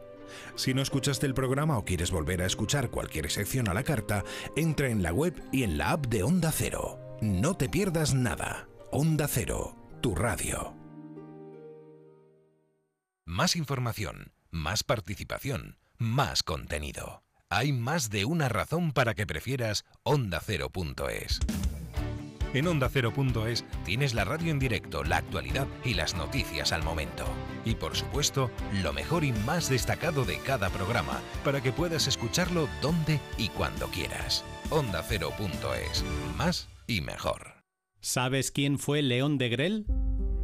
Si 0.55 0.73
no 0.73 0.81
escuchaste 0.81 1.25
el 1.25 1.33
programa 1.33 1.77
o 1.77 1.83
quieres 1.83 2.11
volver 2.11 2.43
a 2.43 2.45
escuchar 2.45 2.89
cualquier 2.89 3.29
sección 3.29 3.67
a 3.67 3.73
la 3.73 3.83
carta, 3.83 4.23
entra 4.55 4.87
en 4.87 5.03
la 5.03 5.11
web 5.11 5.35
y 5.51 5.63
en 5.63 5.77
la 5.77 5.91
app 5.91 6.05
de 6.05 6.23
Onda 6.23 6.53
Cero. 6.53 6.97
No 7.19 7.57
te 7.57 7.67
pierdas 7.67 8.13
nada. 8.13 8.70
Onda 8.93 9.25
Cero, 9.29 9.73
tu 10.01 10.15
radio. 10.15 10.75
Más 13.25 13.55
información, 13.55 14.33
más 14.49 14.83
participación, 14.83 15.77
más 15.97 16.43
contenido. 16.43 17.23
Hay 17.49 17.71
más 17.71 18.09
de 18.09 18.25
una 18.25 18.49
razón 18.49 18.91
para 18.91 19.13
que 19.13 19.25
prefieras 19.25 19.85
ondacero.es. 20.03 21.39
En 22.53 22.67
ondacero.es 22.67 23.63
tienes 23.85 24.13
la 24.13 24.25
radio 24.25 24.51
en 24.51 24.59
directo, 24.59 25.05
la 25.05 25.17
actualidad 25.17 25.67
y 25.85 25.93
las 25.93 26.13
noticias 26.15 26.73
al 26.73 26.83
momento. 26.83 27.23
Y 27.63 27.75
por 27.75 27.95
supuesto, 27.95 28.51
lo 28.83 28.91
mejor 28.91 29.23
y 29.23 29.31
más 29.31 29.69
destacado 29.69 30.25
de 30.25 30.37
cada 30.39 30.69
programa, 30.69 31.21
para 31.45 31.61
que 31.61 31.71
puedas 31.71 32.07
escucharlo 32.07 32.67
donde 32.81 33.21
y 33.37 33.47
cuando 33.47 33.87
quieras. 33.87 34.43
Ondacero.es. 34.69 36.03
Más 36.35 36.67
y 36.87 36.99
mejor. 36.99 37.60
¿Sabes 38.03 38.49
quién 38.49 38.79
fue 38.79 39.03
León 39.03 39.37
de 39.37 39.49
Grel? 39.49 39.85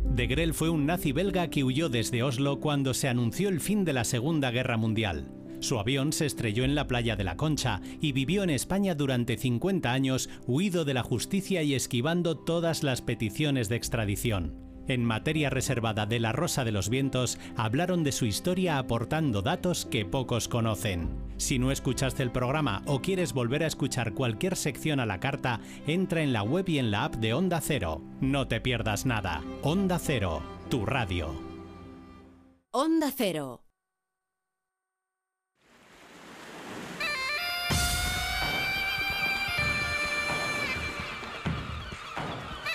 De 0.04 0.28
Grel 0.28 0.54
fue 0.54 0.70
un 0.70 0.86
nazi 0.86 1.12
belga 1.12 1.50
que 1.50 1.64
huyó 1.64 1.90
desde 1.90 2.22
Oslo 2.22 2.60
cuando 2.60 2.94
se 2.94 3.08
anunció 3.08 3.50
el 3.50 3.62
fin 3.62 3.84
de 3.84 3.94
la 3.94 4.04
Segunda 4.04 4.52
Guerra 4.52 4.78
Mundial. 4.78 5.32
Su 5.60 5.80
avión 5.80 6.14
se 6.14 6.28
estrelló 6.28 6.66
en 6.66 6.76
la 6.76 6.86
playa 6.86 7.16
de 7.16 7.24
la 7.24 7.36
Concha 7.36 7.82
y 8.00 8.12
vivió 8.12 8.44
en 8.44 8.52
España 8.52 8.94
durante 8.94 9.38
50 9.38 9.92
años, 9.92 10.30
huido 10.46 10.86
de 10.86 10.94
la 10.94 11.02
justicia 11.02 11.64
y 11.64 11.74
esquivando 11.74 12.38
todas 12.38 12.84
las 12.84 13.02
peticiones 13.02 13.70
de 13.70 13.78
extradición. 13.78 14.67
En 14.88 15.04
materia 15.04 15.50
reservada 15.50 16.06
de 16.06 16.20
La 16.20 16.32
Rosa 16.32 16.64
de 16.64 16.72
los 16.72 16.90
Vientos, 16.90 17.38
hablaron 17.56 18.04
de 18.04 18.12
su 18.12 18.26
historia 18.26 18.78
aportando 18.78 19.42
datos 19.42 19.86
que 19.86 20.06
pocos 20.06 20.48
conocen. 20.48 21.10
Si 21.38 21.60
no 21.60 21.72
escuchaste 21.72 22.24
el 22.24 22.32
programa 22.32 22.84
o 22.86 23.02
quieres 23.02 23.34
volver 23.34 23.64
a 23.64 23.68
escuchar 23.68 24.14
cualquier 24.14 24.56
sección 24.56 25.00
a 25.00 25.06
la 25.06 25.20
carta, 25.20 25.60
entra 25.86 26.22
en 26.22 26.34
la 26.34 26.44
web 26.44 26.68
y 26.70 26.80
en 26.80 26.92
la 26.92 27.06
app 27.06 27.16
de 27.16 27.34
Onda 27.34 27.62
Cero. 27.62 28.02
No 28.22 28.48
te 28.48 28.62
pierdas 28.62 29.06
nada. 29.06 29.44
Onda 29.62 30.00
Cero, 30.00 30.42
tu 30.70 30.86
radio. 30.86 31.36
Onda 32.72 33.12
Cero. 33.16 33.67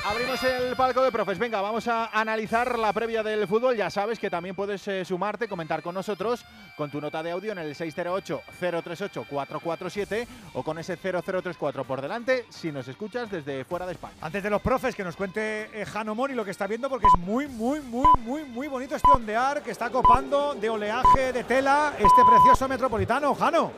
Abrimos 0.04 0.42
el 0.42 0.74
palco 0.74 1.00
de 1.00 1.12
profes. 1.12 1.38
Venga, 1.38 1.60
vamos 1.60 1.86
a 1.86 2.06
analizar 2.06 2.76
la 2.76 2.92
previa 2.92 3.22
del 3.22 3.46
fútbol. 3.46 3.76
Ya 3.76 3.88
sabes 3.88 4.18
que 4.18 4.28
también 4.28 4.56
puedes 4.56 4.88
eh, 4.88 5.04
sumarte, 5.04 5.46
comentar 5.46 5.80
con 5.80 5.94
nosotros 5.94 6.44
con 6.76 6.90
tu 6.90 7.00
nota 7.00 7.22
de 7.22 7.30
audio 7.30 7.52
en 7.52 7.58
el 7.58 7.76
608-038-447 7.76 10.26
o 10.54 10.64
con 10.64 10.80
ese 10.80 10.96
0034 10.96 11.84
por 11.84 12.02
delante 12.02 12.46
si 12.48 12.72
nos 12.72 12.88
escuchas 12.88 13.30
desde 13.30 13.64
fuera 13.64 13.86
de 13.86 13.92
España. 13.92 14.16
Antes 14.20 14.42
de 14.42 14.50
los 14.50 14.60
profes, 14.60 14.96
que 14.96 15.04
nos 15.04 15.14
cuente 15.14 15.70
eh, 15.72 15.86
Jano 15.86 16.16
Mori 16.16 16.34
lo 16.34 16.44
que 16.44 16.50
está 16.50 16.66
viendo, 16.66 16.88
porque 16.88 17.06
es 17.06 17.16
muy, 17.20 17.46
muy, 17.46 17.78
muy, 17.80 18.08
muy, 18.22 18.44
muy 18.44 18.66
bonito 18.66 18.96
este 18.96 19.12
ondear 19.12 19.62
que 19.62 19.70
está 19.70 19.88
copando 19.88 20.54
de 20.54 20.68
oleaje, 20.68 21.32
de 21.32 21.44
tela, 21.44 21.92
este 21.96 22.24
precioso 22.28 22.66
metropolitano. 22.66 23.36
Jano. 23.36 23.70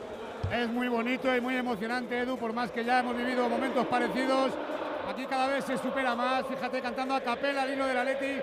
Es 0.51 0.67
muy 0.69 0.87
bonito 0.87 1.35
y 1.35 1.41
muy 1.41 1.55
emocionante, 1.55 2.17
Edu, 2.19 2.35
por 2.37 2.51
más 2.51 2.71
que 2.71 2.83
ya 2.83 3.01
hemos 3.01 3.15
vivido 3.15 3.47
momentos 3.47 3.85
parecidos 3.85 4.53
Aquí 5.09 5.25
cada 5.25 5.47
vez 5.47 5.65
se 5.65 5.77
supera 5.77 6.15
más. 6.15 6.45
Fíjate, 6.47 6.81
cantando 6.81 7.15
a 7.15 7.21
capela 7.21 7.63
al 7.63 7.73
hilo 7.73 7.85
del 7.85 7.97
Atleti. 7.97 8.41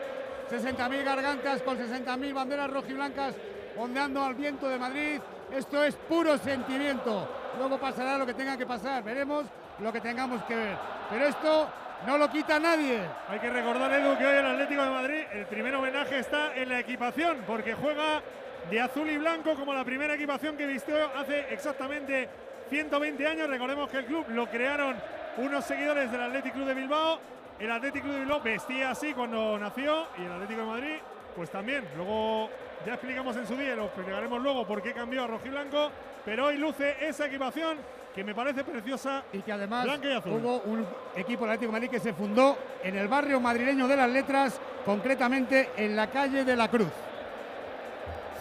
60.000 0.50 1.04
gargantas 1.04 1.62
con 1.62 1.78
60.000 1.78 2.35
banderas 2.35 2.71
rojiblancas 2.71 3.35
ondeando 3.76 4.25
al 4.25 4.35
viento 4.35 4.69
de 4.69 4.78
Madrid. 4.78 5.21
Esto 5.50 5.83
es 5.85 5.95
puro 5.95 6.37
sentimiento. 6.38 7.28
Luego 7.59 7.78
pasará 7.78 8.19
lo 8.19 8.26
que 8.26 8.35
tenga 8.35 8.57
que 8.57 8.66
pasar. 8.66 9.02
Veremos 9.02 9.47
lo 9.78 9.92
que 9.92 10.00
tengamos 10.00 10.42
que 10.45 10.54
ver. 10.54 10.76
Pero 11.11 11.26
esto 11.26 11.69
no 12.07 12.19
lo 12.19 12.31
quita 12.31 12.59
nadie. 12.59 13.00
Hay 13.28 13.38
que 13.38 13.50
recordar, 13.50 13.92
Edu, 13.92 14.16
que 14.16 14.26
hoy 14.26 14.37
el 14.37 14.47
Atlético 14.47 14.83
de 14.83 14.90
Madrid, 14.90 15.21
el 15.33 15.47
primer 15.47 15.75
homenaje 15.75 16.19
está 16.19 16.54
en 16.54 16.69
la 16.69 16.81
equipación, 16.81 17.38
porque 17.47 17.75
juega 17.75 18.23
de 18.71 18.81
azul 18.81 19.09
y 19.09 19.19
blanco 19.19 19.54
como 19.54 19.75
la 19.75 19.85
primera 19.85 20.14
equipación 20.14 20.57
que 20.57 20.66
vistió 20.66 20.97
hace 21.16 21.52
exactamente 21.52 22.28
120 22.71 23.26
años. 23.26 23.49
Recordemos 23.49 23.90
que 23.90 23.99
el 23.99 24.07
club 24.07 24.25
lo 24.28 24.47
crearon 24.47 24.97
unos 25.39 25.65
seguidores 25.65 26.11
del 26.11 26.23
Atlético 26.23 26.57
Club 26.57 26.69
de 26.69 26.75
Bilbao. 26.75 27.19
El 27.59 27.71
Atlético 27.71 28.05
Club 28.05 28.15
de 28.15 28.21
Bilbao 28.21 28.41
vestía 28.41 28.91
así 28.91 29.12
cuando 29.12 29.59
nació 29.59 30.07
y 30.19 30.25
el 30.25 30.33
Atlético 30.33 30.61
de 30.61 30.67
Madrid, 30.67 30.97
pues 31.35 31.51
también. 31.51 31.85
Luego 31.97 32.51
ya 32.87 32.95
explicamos 32.95 33.37
en 33.37 33.47
su 33.47 33.57
día, 33.57 33.75
lo 33.75 33.85
explicaremos 33.87 34.43
luego 34.43 34.67
por 34.67 34.83
qué 34.83 34.93
cambió 34.93 35.25
a 35.25 35.27
rojiblanco, 35.27 35.91
pero 36.25 36.47
hoy 36.47 36.57
luce 36.57 36.97
esa 37.01 37.27
equipación 37.27 37.79
que 38.15 38.25
me 38.25 38.35
parece 38.35 38.62
preciosa 38.65 39.25
y 39.33 39.41
que 39.41 39.53
además 39.53 39.85
blanca 39.85 40.09
y 40.09 40.12
azul. 40.12 40.33
hubo 40.33 40.59
un 40.61 40.87
equipo 41.17 41.45
del 41.45 41.55
Atlético 41.55 41.73
de 41.73 41.81
Madrid 41.81 41.91
que 41.91 42.01
se 42.01 42.12
fundó 42.12 42.59
en 42.83 42.97
el 42.97 43.09
barrio 43.09 43.41
madrileño 43.41 43.89
de 43.89 43.97
las 43.97 44.11
Letras, 44.11 44.61
concretamente 44.85 45.71
en 45.77 45.97
la 45.97 46.11
calle 46.11 46.45
de 46.45 46.57
la 46.57 46.69
Cruz. 46.69 46.93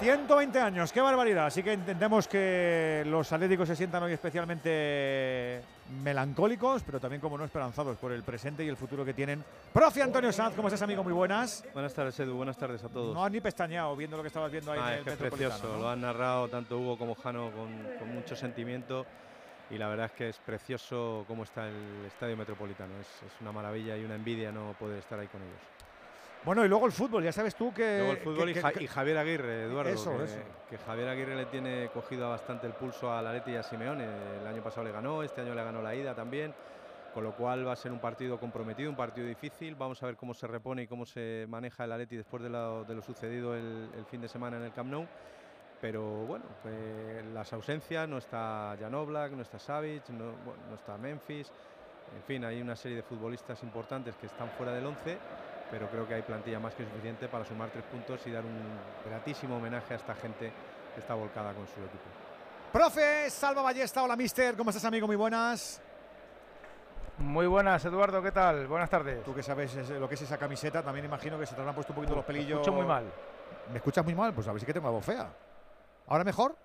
120 0.01 0.59
años, 0.59 0.91
qué 0.91 0.99
barbaridad. 0.99 1.45
Así 1.45 1.61
que 1.61 1.73
entendemos 1.73 2.27
que 2.27 3.03
los 3.05 3.31
atléticos 3.31 3.67
se 3.67 3.75
sientan 3.75 4.01
hoy 4.01 4.13
especialmente 4.13 5.61
melancólicos, 6.03 6.81
pero 6.81 6.99
también 6.99 7.21
como 7.21 7.37
no 7.37 7.45
esperanzados 7.45 7.99
por 7.99 8.11
el 8.11 8.23
presente 8.23 8.65
y 8.65 8.67
el 8.67 8.77
futuro 8.77 9.05
que 9.05 9.13
tienen. 9.13 9.45
Profe 9.71 10.01
Antonio 10.01 10.31
Sanz, 10.31 10.55
¿cómo 10.55 10.69
estás, 10.69 10.81
amigo? 10.81 11.03
Muy 11.03 11.13
buenas. 11.13 11.63
Buenas 11.71 11.93
tardes, 11.93 12.19
Edu. 12.19 12.35
Buenas 12.35 12.57
tardes 12.57 12.83
a 12.83 12.89
todos. 12.89 13.13
No 13.13 13.23
has 13.23 13.31
ni 13.31 13.41
pestañeado 13.41 13.95
viendo 13.95 14.17
lo 14.17 14.23
que 14.23 14.27
estabas 14.27 14.51
viendo 14.51 14.71
ahí 14.71 14.79
ah, 14.81 14.87
en 14.87 14.93
el 14.93 14.99
es 15.01 15.05
que 15.05 15.11
es 15.11 15.29
precioso. 15.29 15.77
Lo 15.77 15.87
han 15.87 16.01
narrado 16.01 16.47
tanto 16.47 16.79
Hugo 16.79 16.97
como 16.97 17.13
Jano 17.13 17.51
con, 17.51 17.69
con, 17.99 18.11
mucho 18.11 18.35
sentimiento. 18.35 19.05
Y 19.69 19.77
la 19.77 19.87
verdad 19.87 20.07
es 20.07 20.11
que 20.13 20.29
es 20.29 20.39
precioso 20.39 21.25
cómo 21.27 21.43
está 21.43 21.67
el 21.67 22.05
estadio 22.07 22.35
metropolitano. 22.35 22.93
Es, 22.99 23.07
es 23.07 23.39
una 23.39 23.51
maravilla 23.51 23.95
y 23.95 24.03
una 24.03 24.15
envidia 24.15 24.51
no 24.51 24.73
poder 24.79 24.97
estar 24.97 25.19
ahí 25.19 25.27
con 25.27 25.41
ellos. 25.43 25.80
Bueno, 26.43 26.65
y 26.65 26.67
luego 26.67 26.87
el 26.87 26.91
fútbol, 26.91 27.23
ya 27.23 27.31
sabes 27.31 27.55
tú 27.55 27.71
que. 27.71 27.97
Luego 27.97 28.11
el 28.13 28.17
fútbol 28.17 28.53
que, 28.53 28.59
y, 28.59 28.61
ja, 28.61 28.71
y, 28.79 28.87
Javier 28.87 29.17
Aguirre, 29.17 29.63
Eduardo. 29.65 29.91
Eso, 29.91 30.17
que, 30.17 30.23
eso. 30.23 30.37
que, 30.69 30.77
Javier 30.79 31.07
Aguirre 31.09 31.35
le 31.35 31.45
tiene 31.45 31.89
cogido 31.93 32.29
bastante 32.29 32.65
el 32.65 32.73
pulso 32.73 33.11
a 33.11 33.21
Leti 33.21 33.51
y 33.51 33.55
a 33.55 33.63
Simeone. 33.63 34.05
El 34.41 34.47
año 34.47 34.63
pasado 34.63 34.83
le 34.83 34.91
ganó, 34.91 35.21
este 35.21 35.41
año 35.41 35.53
le 35.53 35.63
ganó 35.63 35.81
la 35.81 35.93
ida 35.93 36.15
también. 36.15 36.53
Con 37.13 37.25
lo 37.25 37.35
cual 37.35 37.67
va 37.67 37.73
a 37.73 37.75
ser 37.75 37.91
un 37.91 37.99
partido 37.99 38.39
comprometido, 38.39 38.89
un 38.89 38.95
partido 38.95 39.27
difícil. 39.27 39.75
Vamos 39.75 40.01
a 40.01 40.05
ver 40.05 40.15
cómo 40.15 40.33
se 40.33 40.47
repone 40.47 40.83
y 40.83 40.87
cómo 40.87 41.05
se 41.05 41.45
maneja 41.47 41.83
el 41.83 41.91
Atleti 41.91 42.15
después 42.15 42.41
de 42.41 42.49
lo, 42.49 42.85
de 42.85 42.95
lo 42.95 43.01
sucedido 43.01 43.53
el, 43.53 43.89
el, 43.97 44.05
fin 44.05 44.21
de 44.21 44.29
semana 44.29 44.57
en 44.57 44.63
el 44.63 44.71
Camp 44.71 44.89
Nou. 44.89 45.05
Pero 45.81 46.03
bueno, 46.25 46.45
pues 46.63 47.25
las 47.33 47.51
ausencias, 47.53 48.07
no 48.07 48.17
está 48.17 48.77
Jan 48.79 48.95
Oblak, 48.95 49.33
no 49.33 49.41
está 49.41 49.59
Savic, 49.59 50.07
no, 50.09 50.31
bueno, 50.45 50.61
no 50.69 50.75
está 50.75 50.97
Memphis. 50.97 51.51
En 52.15 52.23
fin, 52.23 52.45
hay 52.45 52.61
una 52.61 52.75
serie 52.75 52.97
de 52.97 53.03
futbolistas 53.03 53.61
importantes 53.63 54.15
que 54.15 54.27
están 54.27 54.49
fuera 54.51 54.71
del 54.71 54.85
11 54.85 55.17
pero 55.71 55.89
creo 55.89 56.05
que 56.07 56.13
hay 56.15 56.21
plantilla 56.21 56.59
más 56.59 56.75
que 56.75 56.83
suficiente 56.83 57.29
para 57.29 57.45
sumar 57.45 57.69
tres 57.69 57.85
puntos 57.85 58.19
y 58.27 58.31
dar 58.31 58.43
un 58.43 58.59
gratísimo 59.09 59.57
homenaje 59.57 59.93
a 59.93 59.97
esta 59.97 60.13
gente 60.13 60.51
que 60.93 60.99
está 60.99 61.15
volcada 61.15 61.53
con 61.53 61.65
su 61.65 61.79
equipo. 61.79 62.03
Profe, 62.73 63.29
Salva 63.29 63.61
Ballesta, 63.61 64.03
hola 64.03 64.15
mister, 64.15 64.55
¿cómo 64.57 64.69
estás 64.69 64.85
amigo? 64.85 65.07
Muy 65.07 65.15
buenas. 65.15 65.81
Muy 67.17 67.47
buenas, 67.47 67.83
Eduardo, 67.85 68.21
¿qué 68.21 68.31
tal? 68.31 68.67
Buenas 68.67 68.89
tardes. 68.89 69.23
Tú 69.23 69.33
que 69.33 69.43
sabes 69.43 69.89
lo 69.89 70.09
que 70.09 70.15
es 70.15 70.21
esa 70.21 70.37
camiseta, 70.37 70.83
también 70.83 71.05
imagino 71.05 71.39
que 71.39 71.45
se 71.45 71.53
te 71.55 71.61
habrán 71.61 71.75
puesto 71.75 71.93
un 71.93 71.95
poquito 71.95 72.15
los 72.15 72.25
pelillos. 72.25 72.55
Me 72.55 72.61
escucho 72.61 72.73
muy 72.73 72.85
mal. 72.85 73.05
¿Me 73.71 73.77
escuchas 73.77 74.03
muy 74.03 74.15
mal? 74.15 74.33
Pues 74.33 74.47
a 74.47 74.51
ver 74.51 74.59
si 74.59 74.65
que 74.65 74.73
tengo 74.73 74.87
la 74.87 74.93
voz 74.93 75.05
fea. 75.05 75.29
¿Ahora 76.07 76.23
mejor? 76.23 76.55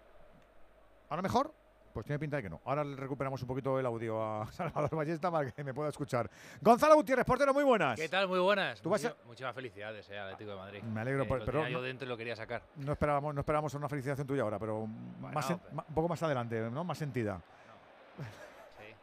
¿Ahora 1.08 1.22
mejor? 1.22 1.52
Pues 1.97 2.05
tiene 2.05 2.19
pinta 2.19 2.37
de 2.37 2.43
que 2.43 2.50
no. 2.50 2.61
Ahora 2.67 2.85
le 2.85 2.95
recuperamos 2.95 3.41
un 3.41 3.49
poquito 3.49 3.81
el 3.81 3.87
audio 3.87 4.23
a 4.23 4.47
Salvador 4.53 4.95
Ballesta 4.95 5.31
para 5.31 5.50
que 5.50 5.65
me 5.65 5.73
pueda 5.73 5.88
escuchar. 5.88 6.29
Gonzalo 6.61 6.95
Gutiérrez, 6.97 7.25
portero, 7.25 7.55
muy 7.55 7.65
buenas. 7.65 7.99
¿Qué 7.99 8.07
tal? 8.11 8.29
Muy 8.29 8.38
buenas. 8.38 8.83
¿Tú 8.83 8.91
vas 8.91 9.03
a... 9.07 9.17
Muchísimas 9.25 9.55
felicidades, 9.55 10.07
eh, 10.11 10.19
Atlético 10.19 10.50
de 10.50 10.57
Madrid. 10.59 10.83
Me 10.83 11.00
alegro, 11.00 11.23
eh, 11.23 11.26
por, 11.26 11.38
lo 11.38 11.47
pero 11.47 11.67
yo 11.67 11.81
dentro 11.81 12.05
y 12.05 12.11
lo 12.11 12.19
quería 12.19 12.37
sacar. 12.37 12.61
No 12.76 12.93
esperábamos, 12.93 13.35
no 13.35 13.41
esperábamos 13.41 13.73
una 13.73 13.88
felicitación 13.88 14.26
tuya 14.26 14.43
ahora, 14.43 14.59
pero 14.59 14.81
bueno, 14.81 15.35
más 15.35 15.49
en, 15.49 15.59
un 15.73 15.95
poco 15.95 16.07
más 16.07 16.23
adelante, 16.23 16.61
¿no? 16.71 16.85
Más 16.85 16.99
sentida. 16.99 17.33
No. 17.33 18.25
Sí. 18.76 18.95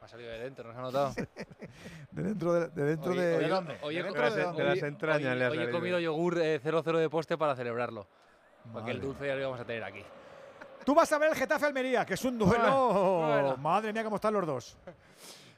Me 0.00 0.04
ha 0.04 0.08
salido 0.08 0.30
de 0.30 0.38
dentro, 0.40 0.68
¿no 0.68 0.74
se 0.74 0.78
ha 0.78 0.82
notado? 0.82 1.14
de 2.10 2.22
dentro 2.22 2.52
de, 2.52 2.68
de 2.68 2.84
dentro 2.84 3.12
hoy, 3.12 3.18
de, 3.20 3.36
hoy, 3.36 3.44
¿de 3.44 3.48
dónde? 3.48 3.78
Hoy, 3.80 3.94
¿De, 3.94 4.02
de, 4.02 4.10
de, 4.10 4.52
de 4.52 4.64
las 4.64 4.82
entrañas. 4.82 5.50
Hoy, 5.50 5.58
he 5.60 5.70
comido 5.70 5.98
yogur 5.98 6.36
0-0 6.36 6.98
eh, 6.98 7.00
de 7.00 7.08
poste 7.08 7.38
para 7.38 7.56
celebrarlo. 7.56 8.06
Porque 8.64 8.80
Madre. 8.80 8.92
el 8.92 9.00
dulce 9.00 9.26
ya 9.28 9.34
lo 9.34 9.40
íbamos 9.40 9.60
a 9.60 9.64
tener 9.64 9.82
aquí. 9.82 10.04
Tú 10.84 10.94
vas 10.94 11.10
a 11.12 11.18
ver 11.18 11.30
el 11.30 11.34
Getafe 11.34 11.66
Almería, 11.66 12.04
que 12.04 12.14
es 12.14 12.24
un 12.24 12.38
duelo. 12.38 13.20
Bueno. 13.26 13.56
Madre 13.56 13.92
mía, 13.92 14.04
cómo 14.04 14.16
están 14.16 14.34
los 14.34 14.46
dos. 14.46 14.76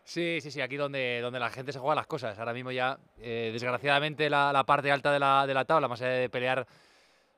Sí, 0.04 0.38
sí, 0.40 0.52
sí, 0.52 0.61
aquí 0.61 0.76
donde, 0.76 1.21
donde 1.21 1.40
la 1.40 1.50
gente 1.50 1.73
se 1.73 1.80
juega 1.80 1.97
las 1.97 2.06
cosas. 2.06 2.38
Ahora 2.38 2.52
mismo 2.52 2.71
ya, 2.71 2.97
eh, 3.18 3.50
desgraciadamente, 3.52 4.30
la, 4.30 4.52
la, 4.52 4.64
parte 4.64 4.92
alta 4.92 5.11
de 5.12 5.18
la, 5.18 5.47
de 5.47 5.54
la 5.54 5.64
tabla, 5.64 5.88
más 5.88 6.00
allá 6.00 6.12
de 6.12 6.28
pelear 6.28 6.64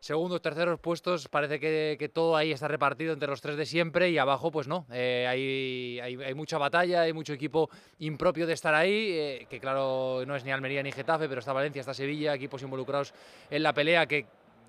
segundos, 0.00 0.42
terceros 0.42 0.78
puestos, 0.78 1.28
parece 1.28 1.58
que, 1.58 1.96
que, 1.98 2.08
todo 2.08 2.36
ahí 2.36 2.52
está 2.52 2.68
repartido 2.68 3.12
entre 3.12 3.28
los 3.28 3.40
tres 3.40 3.56
de 3.56 3.64
siempre 3.66 4.10
y 4.10 4.18
abajo, 4.18 4.50
pues 4.50 4.68
no. 4.68 4.86
Eh, 4.92 5.26
hay, 5.26 5.98
hay, 6.00 6.22
hay, 6.22 6.34
mucha 6.34 6.58
batalla, 6.58 7.00
hay 7.02 7.12
mucho 7.12 7.32
equipo 7.32 7.70
impropio 7.98 8.46
de 8.46 8.52
estar 8.52 8.74
ahí, 8.74 9.12
eh, 9.12 9.46
que 9.48 9.58
claro, 9.58 10.24
no 10.26 10.36
es 10.36 10.44
ni 10.44 10.52
Almería 10.52 10.82
ni 10.82 10.92
Getafe, 10.92 11.28
pero 11.28 11.40
está 11.40 11.52
Valencia, 11.52 11.80
está 11.80 11.94
Sevilla, 11.94 12.34
equipos 12.34 12.62
involucrados 12.62 13.14
en 13.50 13.62
la 13.62 13.72
pelea 13.72 14.06
que 14.06 14.26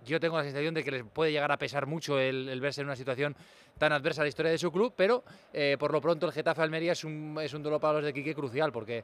yo 0.09 0.19
tengo 0.19 0.37
la 0.37 0.43
sensación 0.43 0.73
de 0.73 0.83
que 0.83 0.91
les 0.91 1.03
puede 1.03 1.31
llegar 1.31 1.51
a 1.51 1.57
pesar 1.57 1.85
mucho 1.85 2.19
el, 2.19 2.59
verse 2.59 2.81
en 2.81 2.87
una 2.87 2.95
situación 2.95 3.35
tan 3.77 3.93
adversa 3.93 4.21
a 4.21 4.25
la 4.25 4.29
historia 4.29 4.51
de 4.51 4.57
su 4.57 4.71
club, 4.71 4.93
pero 4.95 5.23
eh, 5.53 5.77
por 5.79 5.93
lo 5.93 6.01
pronto 6.01 6.25
el 6.25 6.33
Getafe 6.33 6.61
Almería 6.61 6.91
es 6.91 7.03
un, 7.03 7.37
es 7.41 7.53
un 7.53 7.63
duelo 7.63 7.79
para 7.79 7.93
los 7.93 8.03
de 8.03 8.13
Quique 8.13 8.35
crucial, 8.35 8.71
porque 8.71 9.03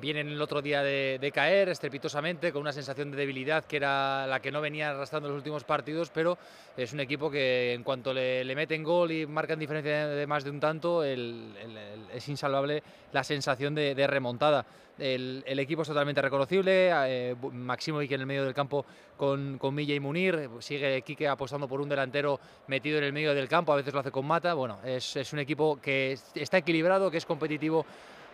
vienen 0.00 0.28
el 0.28 0.42
otro 0.42 0.60
día 0.60 0.82
de, 0.82 1.30
caer 1.32 1.68
estrepitosamente, 1.68 2.52
con 2.52 2.62
una 2.62 2.72
sensación 2.72 3.10
de 3.10 3.16
debilidad 3.16 3.64
que 3.64 3.76
era 3.76 4.26
la 4.26 4.40
que 4.40 4.50
no 4.50 4.60
venía 4.60 4.90
arrastrando 4.90 5.28
los 5.28 5.36
últimos 5.36 5.64
partidos, 5.64 6.10
pero 6.10 6.36
es 6.76 6.92
un 6.92 7.00
equipo 7.00 7.30
que 7.30 7.72
en 7.72 7.82
cuanto 7.82 8.12
le, 8.12 8.54
meten 8.54 8.82
gol 8.82 9.12
y 9.12 9.26
marcan 9.26 9.58
diferencia 9.58 10.08
de, 10.08 10.26
más 10.26 10.44
de 10.44 10.50
un 10.50 10.60
tanto, 10.60 11.04
es 11.04 12.28
insalvable 12.28 12.82
la 13.12 13.24
sensación 13.24 13.74
de 13.74 14.06
remontada. 14.06 14.66
El, 14.98 15.58
equipo 15.58 15.82
es 15.82 15.88
totalmente 15.88 16.22
reconocible, 16.22 16.90
eh, 16.92 17.34
Maximo 17.52 17.98
que 18.00 18.14
en 18.14 18.20
el 18.20 18.26
medio 18.26 18.44
del 18.44 18.54
campo 18.54 18.84
con, 19.16 19.58
con 19.58 19.74
Milla 19.74 19.94
y 19.94 20.00
Munir, 20.00 20.48
sigue 20.60 21.02
Quique 21.02 21.26
apostando 21.26 21.66
por 21.66 21.80
un 21.80 21.88
delantero 21.88 22.38
metido 22.68 22.98
en 22.98 23.04
el 23.04 23.12
medio 23.12 23.34
del 23.34 23.48
campo, 23.48 23.72
a 23.72 23.76
veces 23.76 23.92
lo 23.92 24.00
hace 24.00 24.10
con 24.10 24.26
Mata, 24.26 24.54
bueno, 24.54 24.78
es, 24.84 25.16
es 25.16 25.32
un 25.32 25.40
equipo 25.40 25.80
que 25.80 26.16
está 26.34 26.58
equilibrado, 26.58 27.10
que 27.10 27.16
es 27.16 27.26
competitivo 27.26 27.84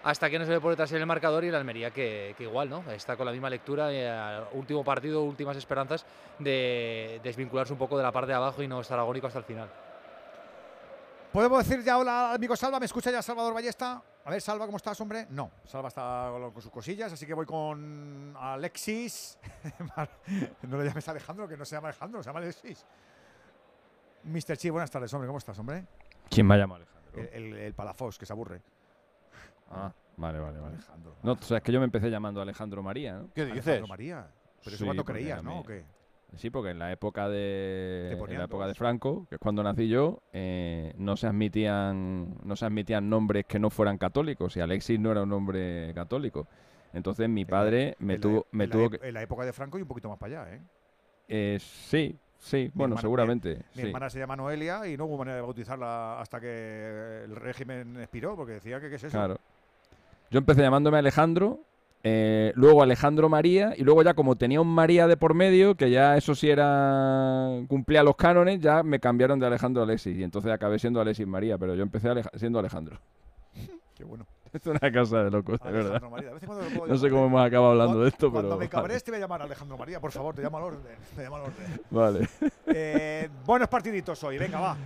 hasta 0.02 0.30
que 0.30 0.38
no 0.38 0.44
se 0.44 0.52
ve 0.52 0.60
por 0.60 0.70
detrás 0.70 0.92
el 0.92 1.04
marcador 1.06 1.44
y 1.44 1.48
el 1.48 1.54
Almería 1.54 1.90
que, 1.90 2.34
que 2.36 2.44
igual, 2.44 2.70
¿no? 2.70 2.84
Está 2.90 3.16
con 3.16 3.26
la 3.26 3.32
misma 3.32 3.50
lectura, 3.50 3.88
eh, 3.92 4.40
último 4.52 4.82
partido, 4.82 5.22
últimas 5.22 5.56
esperanzas 5.56 6.06
de 6.38 7.20
desvincularse 7.22 7.72
un 7.72 7.78
poco 7.78 7.96
de 7.96 8.02
la 8.02 8.12
parte 8.12 8.28
de 8.28 8.36
abajo 8.36 8.62
y 8.62 8.68
no 8.68 8.80
estar 8.80 8.98
agónico 8.98 9.26
hasta 9.26 9.40
el 9.40 9.44
final. 9.44 9.68
¿Podemos 11.32 11.64
decir 11.64 11.84
ya 11.84 11.96
hola, 11.96 12.34
amigo 12.34 12.56
Salva? 12.56 12.80
¿Me 12.80 12.86
escucha 12.86 13.10
ya 13.10 13.22
Salvador 13.22 13.54
Ballesta? 13.54 14.02
A 14.24 14.30
ver, 14.30 14.40
Salva, 14.40 14.66
¿cómo 14.66 14.78
estás, 14.78 15.00
hombre? 15.00 15.28
No, 15.30 15.52
Salva 15.64 15.86
está 15.86 16.28
con 16.52 16.60
sus 16.60 16.72
cosillas, 16.72 17.12
así 17.12 17.24
que 17.24 17.34
voy 17.34 17.46
con 17.46 18.34
Alexis. 18.36 19.38
no 20.62 20.78
le 20.78 20.84
llames 20.84 21.08
Alejandro, 21.08 21.46
que 21.46 21.56
no 21.56 21.64
se 21.64 21.76
llama 21.76 21.88
Alejandro, 21.88 22.20
se 22.20 22.28
llama 22.28 22.40
Alexis. 22.40 22.84
Mr. 24.24 24.56
Chi, 24.56 24.70
buenas 24.70 24.90
tardes, 24.90 25.14
hombre, 25.14 25.28
¿cómo 25.28 25.38
estás, 25.38 25.56
hombre? 25.60 25.86
¿Quién 26.28 26.46
me 26.48 26.58
llama 26.58 26.76
Alejandro? 26.76 27.00
El, 27.14 27.28
el, 27.28 27.56
el 27.58 27.74
Palafos, 27.74 28.18
que 28.18 28.26
se 28.26 28.32
aburre. 28.32 28.60
Ah, 29.70 29.92
vale, 30.16 30.40
vale, 30.40 30.58
vale. 30.58 30.74
Alejandro. 30.74 31.14
No, 31.22 31.32
o 31.32 31.42
sea, 31.42 31.58
es 31.58 31.62
que 31.62 31.70
yo 31.70 31.78
me 31.78 31.84
empecé 31.84 32.10
llamando 32.10 32.42
Alejandro 32.42 32.82
María, 32.82 33.14
¿no? 33.14 33.30
¿Qué 33.32 33.44
dices? 33.44 33.66
Alejandro 33.68 33.86
María. 33.88 34.26
Pero 34.64 34.74
eso 34.74 34.78
sí, 34.78 34.84
cuando 34.84 35.04
creías, 35.04 35.42
¿no? 35.44 35.60
¿O 35.60 35.64
qué? 35.64 35.84
Sí, 36.36 36.50
porque 36.50 36.70
en 36.70 36.78
la 36.78 36.92
época 36.92 37.28
de 37.28 38.12
en 38.12 38.38
la 38.38 38.44
época 38.44 38.66
de 38.66 38.74
Franco, 38.74 39.26
que 39.28 39.36
es 39.36 39.40
cuando 39.40 39.62
nací 39.62 39.88
yo, 39.88 40.22
eh, 40.32 40.92
no 40.96 41.16
se 41.16 41.26
admitían 41.26 42.36
no 42.44 42.56
se 42.56 42.66
admitían 42.66 43.10
nombres 43.10 43.46
que 43.46 43.58
no 43.58 43.70
fueran 43.70 43.98
católicos 43.98 44.56
y 44.56 44.60
Alexis 44.60 44.98
no 45.00 45.10
era 45.10 45.22
un 45.22 45.28
nombre 45.28 45.92
católico. 45.94 46.46
Entonces 46.92 47.28
mi 47.28 47.44
padre 47.44 47.96
en 48.00 48.06
me 48.06 48.14
la, 48.14 48.20
tuvo 48.20 48.46
me 48.52 48.64
en 48.64 48.70
tuvo 48.70 48.82
la, 48.84 48.98
que 48.98 49.08
en 49.08 49.14
la 49.14 49.22
época 49.22 49.44
de 49.44 49.52
Franco 49.52 49.78
y 49.78 49.82
un 49.82 49.88
poquito 49.88 50.08
más 50.08 50.18
para 50.18 50.40
allá, 50.42 50.54
¿eh? 50.54 50.60
eh 51.28 51.58
sí, 51.60 52.18
sí, 52.38 52.56
mi 52.56 52.70
bueno, 52.74 52.94
hermana, 52.94 53.00
seguramente. 53.00 53.48
Mi, 53.56 53.62
sí. 53.74 53.82
mi, 53.82 53.88
hermana 53.88 54.10
se 54.10 54.18
llama 54.18 54.36
Noelia 54.36 54.86
y 54.86 54.96
no 54.96 55.06
hubo 55.06 55.18
manera 55.18 55.36
de 55.36 55.42
bautizarla 55.42 56.20
hasta 56.20 56.40
que 56.40 57.24
el 57.24 57.36
régimen 57.36 57.96
expiró, 58.00 58.36
porque 58.36 58.54
decía 58.54 58.80
que 58.80 58.88
qué 58.88 58.96
es 58.96 59.04
eso. 59.04 59.16
Claro. 59.16 59.38
Yo 60.30 60.38
empecé 60.38 60.62
llamándome 60.62 60.98
Alejandro, 60.98 61.60
eh, 62.02 62.52
luego 62.54 62.82
Alejandro 62.82 63.28
María, 63.28 63.74
y 63.76 63.82
luego 63.82 64.02
ya 64.02 64.14
como 64.14 64.36
tenía 64.36 64.60
un 64.60 64.68
María 64.68 65.06
de 65.06 65.16
por 65.16 65.34
medio, 65.34 65.74
que 65.74 65.90
ya 65.90 66.16
eso 66.16 66.34
sí 66.34 66.48
era. 66.50 67.48
cumplía 67.68 68.02
los 68.02 68.16
cánones, 68.16 68.60
ya 68.60 68.82
me 68.82 69.00
cambiaron 69.00 69.38
de 69.38 69.46
Alejandro 69.46 69.82
a 69.82 69.84
Alexis. 69.84 70.16
Y 70.16 70.22
entonces 70.22 70.50
acabé 70.52 70.78
siendo 70.78 71.00
Alexis 71.00 71.26
María, 71.26 71.58
pero 71.58 71.74
yo 71.74 71.82
empecé 71.82 72.08
siendo 72.36 72.58
Alejandro. 72.58 72.98
Qué 73.94 74.04
bueno. 74.04 74.26
es 74.52 74.66
una 74.66 74.90
casa 74.90 75.24
de 75.24 75.30
locos, 75.30 75.60
de 75.60 75.70
verdad. 75.70 76.02
María, 76.10 76.32
de 76.34 76.40
cuando 76.46 76.86
No 76.86 76.96
sé 76.96 77.10
cómo 77.10 77.26
hemos 77.26 77.46
acabado 77.46 77.72
hablando 77.72 78.00
de 78.00 78.08
esto, 78.08 78.30
Cuando 78.32 78.48
pero. 78.48 78.58
me 78.58 78.66
vale. 78.66 78.68
cabrees 78.70 79.04
te 79.04 79.10
voy 79.10 79.18
a 79.18 79.20
llamar 79.20 79.42
Alejandro 79.42 79.76
María, 79.76 80.00
por 80.00 80.10
favor, 80.10 80.34
te 80.34 80.42
llamo 80.42 80.56
al 80.56 80.64
orden. 80.64 80.96
Te 81.14 81.22
llamo 81.22 81.36
al 81.36 81.42
orden. 81.42 81.80
Vale. 81.90 82.28
Eh, 82.66 83.28
buenos 83.44 83.68
partiditos 83.68 84.24
hoy, 84.24 84.38
venga, 84.38 84.58
va. 84.58 84.76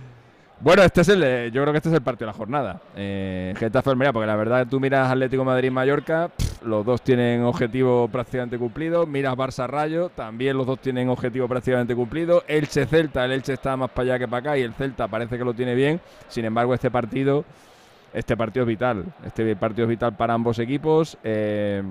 Bueno, 0.61 0.83
este 0.83 1.01
es 1.01 1.09
el, 1.09 1.21
eh, 1.21 1.51
yo 1.51 1.61
creo 1.61 1.73
que 1.73 1.77
este 1.77 1.89
es 1.89 1.95
el 1.95 2.01
partido 2.01 2.27
de 2.27 2.31
la 2.31 2.37
jornada. 2.37 2.81
Eh, 2.95 3.53
Getafe 3.57 3.89
Almería, 3.89 4.13
porque 4.13 4.25
la 4.25 4.37
verdad 4.37 4.65
tú 4.69 4.79
miras 4.79 5.11
Atlético 5.11 5.43
Madrid 5.43 5.69
Mallorca, 5.69 6.31
los 6.63 6.85
dos 6.85 7.01
tienen 7.01 7.43
objetivo 7.43 8.07
prácticamente 8.07 8.57
cumplido. 8.57 9.05
Miras 9.05 9.35
Barça 9.35 9.67
Rayo, 9.67 10.09
también 10.09 10.57
los 10.57 10.65
dos 10.65 10.79
tienen 10.79 11.09
objetivo 11.09 11.49
prácticamente 11.49 11.93
cumplido. 11.93 12.43
Elche 12.47 12.85
Celta, 12.85 13.25
el 13.25 13.33
Elche 13.33 13.53
está 13.53 13.75
más 13.75 13.91
para 13.91 14.13
allá 14.13 14.19
que 14.19 14.27
para 14.29 14.39
acá 14.39 14.57
y 14.57 14.61
el 14.61 14.73
Celta 14.73 15.09
parece 15.09 15.37
que 15.37 15.43
lo 15.43 15.53
tiene 15.53 15.75
bien. 15.75 15.99
Sin 16.29 16.45
embargo, 16.45 16.73
este 16.73 16.89
partido, 16.89 17.43
este 18.13 18.37
partido 18.37 18.63
es 18.63 18.69
vital. 18.69 19.03
Este 19.25 19.55
partido 19.57 19.83
es 19.83 19.89
vital 19.89 20.15
para 20.15 20.33
ambos 20.33 20.57
equipos. 20.59 21.17
Eh, 21.21 21.83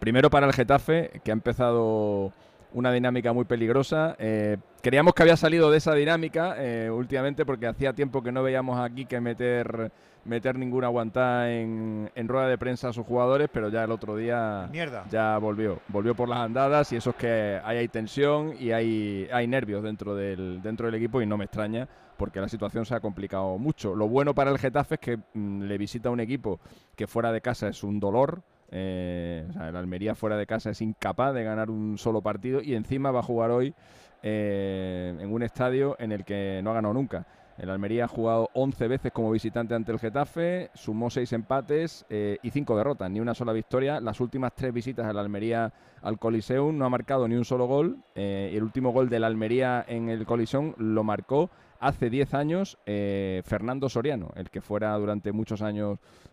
primero 0.00 0.30
para 0.30 0.46
el 0.46 0.52
Getafe, 0.52 1.20
que 1.22 1.30
ha 1.30 1.34
empezado 1.34 2.32
una 2.72 2.92
dinámica 2.92 3.32
muy 3.32 3.44
peligrosa. 3.44 4.16
Eh, 4.18 4.56
creíamos 4.82 5.14
que 5.14 5.22
había 5.22 5.36
salido 5.36 5.70
de 5.70 5.78
esa 5.78 5.94
dinámica 5.94 6.54
eh, 6.58 6.90
últimamente 6.90 7.44
porque 7.46 7.66
hacía 7.66 7.92
tiempo 7.92 8.22
que 8.22 8.32
no 8.32 8.42
veíamos 8.42 8.78
aquí 8.78 9.06
que 9.06 9.20
meter 9.20 9.90
meter 10.24 10.58
ninguna 10.58 10.88
aguantada 10.88 11.50
en, 11.50 12.10
en 12.14 12.28
rueda 12.28 12.48
de 12.48 12.58
prensa 12.58 12.88
a 12.88 12.92
sus 12.92 13.06
jugadores, 13.06 13.48
pero 13.50 13.70
ya 13.70 13.84
el 13.84 13.90
otro 13.90 14.14
día 14.16 14.68
Mierda. 14.70 15.06
ya 15.10 15.38
volvió, 15.38 15.80
volvió 15.88 16.14
por 16.14 16.28
las 16.28 16.40
andadas 16.40 16.92
y 16.92 16.96
eso 16.96 17.10
es 17.10 17.16
que 17.16 17.60
ahí 17.64 17.78
hay 17.78 17.88
tensión 17.88 18.54
y 18.58 18.72
hay, 18.72 19.26
hay 19.32 19.46
nervios 19.46 19.82
dentro 19.82 20.14
del, 20.14 20.60
dentro 20.62 20.86
del 20.86 20.96
equipo 20.96 21.22
y 21.22 21.26
no 21.26 21.38
me 21.38 21.44
extraña 21.44 21.88
porque 22.18 22.40
la 22.40 22.48
situación 22.48 22.84
se 22.84 22.94
ha 22.94 23.00
complicado 23.00 23.56
mucho. 23.58 23.94
Lo 23.94 24.08
bueno 24.08 24.34
para 24.34 24.50
el 24.50 24.58
Getafe 24.58 24.96
es 24.96 25.00
que 25.00 25.18
mm, 25.34 25.62
le 25.62 25.78
visita 25.78 26.10
un 26.10 26.20
equipo 26.20 26.60
que 26.94 27.06
fuera 27.06 27.32
de 27.32 27.40
casa 27.40 27.68
es 27.68 27.82
un 27.82 27.98
dolor, 28.00 28.42
eh, 28.70 29.46
el 29.60 29.76
Almería 29.76 30.14
fuera 30.14 30.36
de 30.36 30.46
casa 30.46 30.70
es 30.70 30.80
incapaz 30.82 31.34
de 31.34 31.44
ganar 31.44 31.70
un 31.70 31.98
solo 31.98 32.20
partido 32.22 32.60
y 32.62 32.74
encima 32.74 33.10
va 33.10 33.20
a 33.20 33.22
jugar 33.22 33.50
hoy 33.50 33.74
eh, 34.22 35.16
en 35.18 35.32
un 35.32 35.42
estadio 35.42 35.96
en 35.98 36.12
el 36.12 36.24
que 36.24 36.60
no 36.62 36.70
ha 36.70 36.74
ganado 36.74 36.94
nunca. 36.94 37.26
El 37.58 37.70
Almería 37.70 38.04
ha 38.04 38.08
jugado 38.08 38.50
11 38.54 38.86
veces 38.86 39.12
como 39.12 39.32
visitante 39.32 39.74
ante 39.74 39.90
el 39.90 39.98
Getafe, 39.98 40.70
sumó 40.74 41.10
6 41.10 41.32
empates 41.32 42.06
eh, 42.08 42.38
y 42.40 42.50
5 42.50 42.76
derrotas, 42.76 43.10
ni 43.10 43.18
una 43.18 43.34
sola 43.34 43.52
victoria. 43.52 44.00
Las 44.00 44.20
últimas 44.20 44.54
3 44.54 44.72
visitas 44.72 45.08
del 45.08 45.18
Almería 45.18 45.72
al 46.02 46.20
Coliseum 46.20 46.78
no 46.78 46.84
ha 46.84 46.88
marcado 46.88 47.26
ni 47.26 47.34
un 47.34 47.44
solo 47.44 47.66
gol. 47.66 47.98
eh, 48.14 48.52
el 48.54 48.62
último 48.62 48.92
gol 48.92 49.08
del 49.08 49.24
Almería 49.24 49.84
en 49.88 50.08
el 50.08 50.24
Coliseum 50.24 50.74
lo 50.78 51.02
marcó 51.02 51.50
hace 51.80 52.10
10 52.10 52.34
años 52.34 52.78
eh, 52.86 53.42
Fernando 53.44 53.88
Soriano, 53.88 54.30
el 54.36 54.50
que 54.50 54.60
fuera 54.60 54.96
durante 54.96 55.32
muchos 55.32 55.60
años 55.60 55.98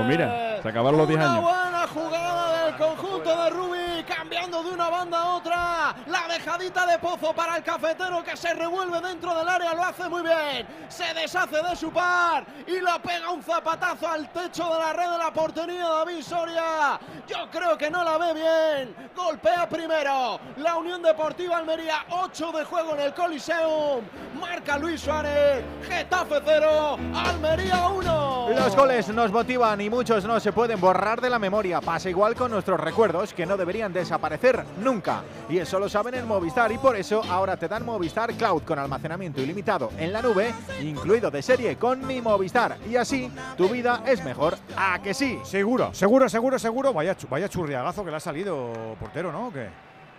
Pues 0.00 0.18
mira, 0.18 0.58
se 0.62 0.68
acabaron 0.68 0.98
los 0.98 1.08
10 1.08 1.20
Una 1.20 1.32
años. 1.32 1.44
Dejadita 6.40 6.86
de 6.86 6.98
pozo 6.98 7.34
para 7.34 7.58
el 7.58 7.62
cafetero 7.62 8.24
que 8.24 8.34
se 8.34 8.54
revuelve 8.54 8.98
dentro 9.02 9.36
del 9.36 9.46
área, 9.46 9.74
lo 9.74 9.84
hace 9.84 10.08
muy 10.08 10.22
bien. 10.22 10.66
Se 10.88 11.12
deshace 11.12 11.62
de 11.62 11.76
su 11.76 11.92
par 11.92 12.46
y 12.66 12.80
la 12.80 12.98
pega 12.98 13.30
un 13.30 13.42
zapatazo 13.42 14.08
al 14.08 14.32
techo 14.32 14.72
de 14.72 14.78
la 14.78 14.92
red 14.94 15.10
de 15.10 15.18
la 15.18 15.30
portería 15.32 15.86
David 15.86 16.22
Soria. 16.22 16.98
Yo 17.28 17.50
creo 17.50 17.76
que 17.76 17.90
no 17.90 18.02
la 18.02 18.16
ve 18.16 18.32
bien. 18.32 19.10
Golpea 19.14 19.68
primero 19.68 20.40
la 20.56 20.76
Unión 20.76 21.02
Deportiva 21.02 21.58
Almería, 21.58 22.06
8 22.08 22.52
de 22.52 22.64
juego 22.64 22.94
en 22.94 23.00
el 23.00 23.12
Coliseum. 23.12 24.02
Marca 24.40 24.78
Luis 24.78 25.02
Suárez, 25.02 25.62
Getafe 25.86 26.36
0, 26.42 26.98
Almería 27.14 27.88
1. 27.88 28.48
Los 28.56 28.74
goles 28.74 29.08
nos 29.10 29.30
motivan 29.30 29.80
y 29.82 29.90
muchos 29.90 30.24
no 30.24 30.40
se 30.40 30.52
pueden 30.52 30.80
borrar 30.80 31.20
de 31.20 31.28
la 31.28 31.38
memoria. 31.38 31.82
Pasa 31.82 32.08
igual 32.08 32.34
con 32.34 32.50
nuestros 32.50 32.80
recuerdos 32.80 33.34
que 33.34 33.44
no 33.44 33.58
deberían 33.58 33.92
desaparecer 33.92 34.64
nunca. 34.78 35.22
Y 35.50 35.58
eso 35.58 35.78
lo 35.78 35.88
saben 35.88 36.14
en 36.14 36.29
Movistar 36.30 36.70
y 36.70 36.78
por 36.78 36.94
eso 36.94 37.24
ahora 37.28 37.56
te 37.56 37.66
dan 37.66 37.84
Movistar 37.84 38.32
Cloud 38.34 38.62
con 38.62 38.78
almacenamiento 38.78 39.40
ilimitado 39.40 39.90
en 39.98 40.12
la 40.12 40.22
nube, 40.22 40.54
incluido 40.80 41.28
de 41.28 41.42
serie 41.42 41.74
con 41.74 42.06
mi 42.06 42.20
Movistar. 42.20 42.76
Y 42.88 42.94
así 42.94 43.28
tu 43.56 43.68
vida 43.68 44.04
es 44.06 44.24
mejor. 44.24 44.56
¿A 44.76 45.02
que 45.02 45.12
sí? 45.12 45.40
Seguro, 45.42 45.92
seguro, 45.92 46.28
seguro, 46.28 46.56
seguro. 46.60 46.92
Vaya, 46.92 47.16
vaya 47.28 47.48
churriagazo 47.48 48.04
que 48.04 48.12
le 48.12 48.16
ha 48.18 48.20
salido 48.20 48.72
portero, 49.00 49.32
¿no? 49.32 49.48
¿O 49.48 49.52
qué? 49.52 49.70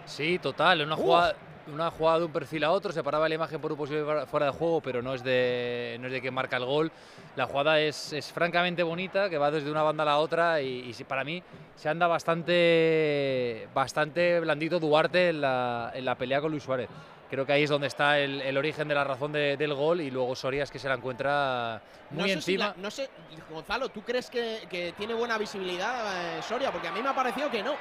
Sí, 0.05 0.37
total. 0.37 0.81
Una 0.81 0.97
jugada, 0.97 1.33
una 1.71 1.89
jugada 1.91 2.19
de 2.19 2.25
un 2.25 2.31
perfil 2.31 2.63
a 2.63 2.71
otro, 2.71 2.91
se 2.91 3.03
paraba 3.03 3.27
la 3.29 3.35
imagen 3.35 3.59
por 3.61 3.71
un 3.71 3.77
posible 3.77 4.03
fuera- 4.25 4.45
de 4.47 4.51
juego, 4.51 4.81
pero 4.81 5.01
no 5.01 5.13
es 5.13 5.23
de, 5.23 5.97
no 5.99 6.07
es 6.07 6.13
de 6.13 6.21
que 6.21 6.31
marca 6.31 6.57
el 6.57 6.65
gol. 6.65 6.91
La 7.35 7.45
jugada 7.45 7.79
es, 7.79 8.13
es 8.13 8.31
francamente 8.31 8.83
bonita, 8.83 9.29
que 9.29 9.37
va 9.37 9.51
desde 9.51 9.71
una 9.71 9.83
banda 9.83 10.03
a 10.03 10.07
la 10.07 10.17
otra 10.19 10.61
y, 10.61 10.93
y 10.97 11.03
para 11.03 11.23
mí 11.23 11.41
se 11.75 11.89
anda 11.89 12.07
bastante, 12.07 13.67
bastante 13.73 14.39
blandito 14.39 14.79
Duarte 14.79 15.29
en 15.29 15.41
la, 15.41 15.91
en 15.93 16.05
la 16.05 16.15
pelea 16.15 16.41
con 16.41 16.51
Luis 16.51 16.63
Suárez. 16.63 16.89
Creo 17.29 17.45
que 17.45 17.53
ahí 17.53 17.63
es 17.63 17.69
donde 17.69 17.87
está 17.87 18.19
el, 18.19 18.41
el 18.41 18.57
origen 18.57 18.89
de 18.89 18.95
la 18.95 19.05
razón 19.05 19.31
de- 19.31 19.55
del 19.55 19.73
gol 19.73 20.01
y 20.01 20.11
luego 20.11 20.35
Soria 20.35 20.63
es 20.63 20.71
que 20.71 20.79
se 20.79 20.89
la 20.89 20.95
encuentra 20.95 21.81
No 22.09 22.19
muy 22.21 22.29
sé 22.29 22.41
si 22.41 22.51
encima. 22.55 22.67
la- 22.67 22.73
no 22.77 22.91
sé, 22.91 23.09
Gonzalo, 23.49 23.87
¿tú 23.87 24.01
crees 24.01 24.29
que, 24.29 24.67
que 24.69 24.93
tiene 24.97 25.13
buena 25.13 25.37
visibilidad 25.37 26.37
eh, 26.37 26.41
Soria? 26.41 26.71
Porque 26.73 26.89
a 26.89 26.91
mí 26.91 27.01
me 27.01 27.07
ha 27.07 27.15
parecido 27.15 27.49
que 27.49 27.63
no. 27.63 27.75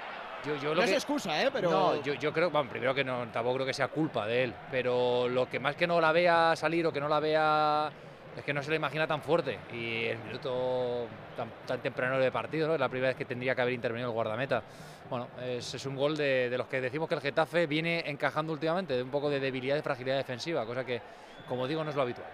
Yo, 0.46 0.56
yo 0.56 0.68
no 0.70 0.74
lo 0.76 0.82
es 0.82 0.90
que- 0.90 0.96
excusa, 0.96 1.42
¿eh? 1.42 1.50
Pero 1.52 1.70
No, 1.70 2.02
yo, 2.02 2.14
yo 2.14 2.32
creo, 2.32 2.50
bueno, 2.50 2.70
primero 2.70 2.94
que 2.94 3.04
no, 3.04 3.26
tampoco 3.28 3.56
creo 3.56 3.66
que 3.66 3.74
sea 3.74 3.88
culpa 3.88 4.26
de 4.26 4.44
él, 4.44 4.54
pero 4.70 5.28
lo 5.28 5.48
que 5.48 5.60
más 5.60 5.76
que 5.76 5.86
no 5.86 6.00
la 6.00 6.12
vea 6.12 6.54
salir 6.56 6.86
o 6.86 6.92
que 6.92 7.00
no 7.00 7.08
la 7.08 7.20
vea 7.20 7.90
es 8.36 8.44
que 8.44 8.54
no 8.54 8.62
se 8.62 8.70
la 8.70 8.76
imagina 8.76 9.06
tan 9.06 9.20
fuerte 9.20 9.58
y 9.72 10.04
el 10.06 10.18
minuto 10.18 11.06
tan, 11.36 11.50
tan 11.66 11.80
temprano 11.80 12.18
de 12.18 12.30
partido, 12.32 12.68
¿no? 12.68 12.74
Es 12.74 12.80
la 12.80 12.88
primera 12.88 13.08
vez 13.08 13.16
que 13.16 13.24
tendría 13.26 13.54
que 13.54 13.60
haber 13.60 13.74
intervenido 13.74 14.08
el 14.08 14.14
guardameta. 14.14 14.62
Bueno, 15.10 15.28
es, 15.42 15.74
es 15.74 15.84
un 15.86 15.96
gol 15.96 16.16
de, 16.16 16.48
de 16.48 16.56
los 16.56 16.68
que 16.68 16.80
decimos 16.80 17.08
que 17.08 17.16
el 17.16 17.20
Getafe 17.20 17.66
viene 17.66 18.04
encajando 18.08 18.52
últimamente, 18.52 18.94
de 18.94 19.02
un 19.02 19.10
poco 19.10 19.28
de 19.28 19.40
debilidad 19.40 19.76
y 19.76 19.82
fragilidad 19.82 20.16
defensiva, 20.16 20.64
cosa 20.64 20.84
que, 20.84 21.02
como 21.48 21.66
digo, 21.66 21.82
no 21.84 21.90
es 21.90 21.96
lo 21.96 22.02
habitual. 22.02 22.28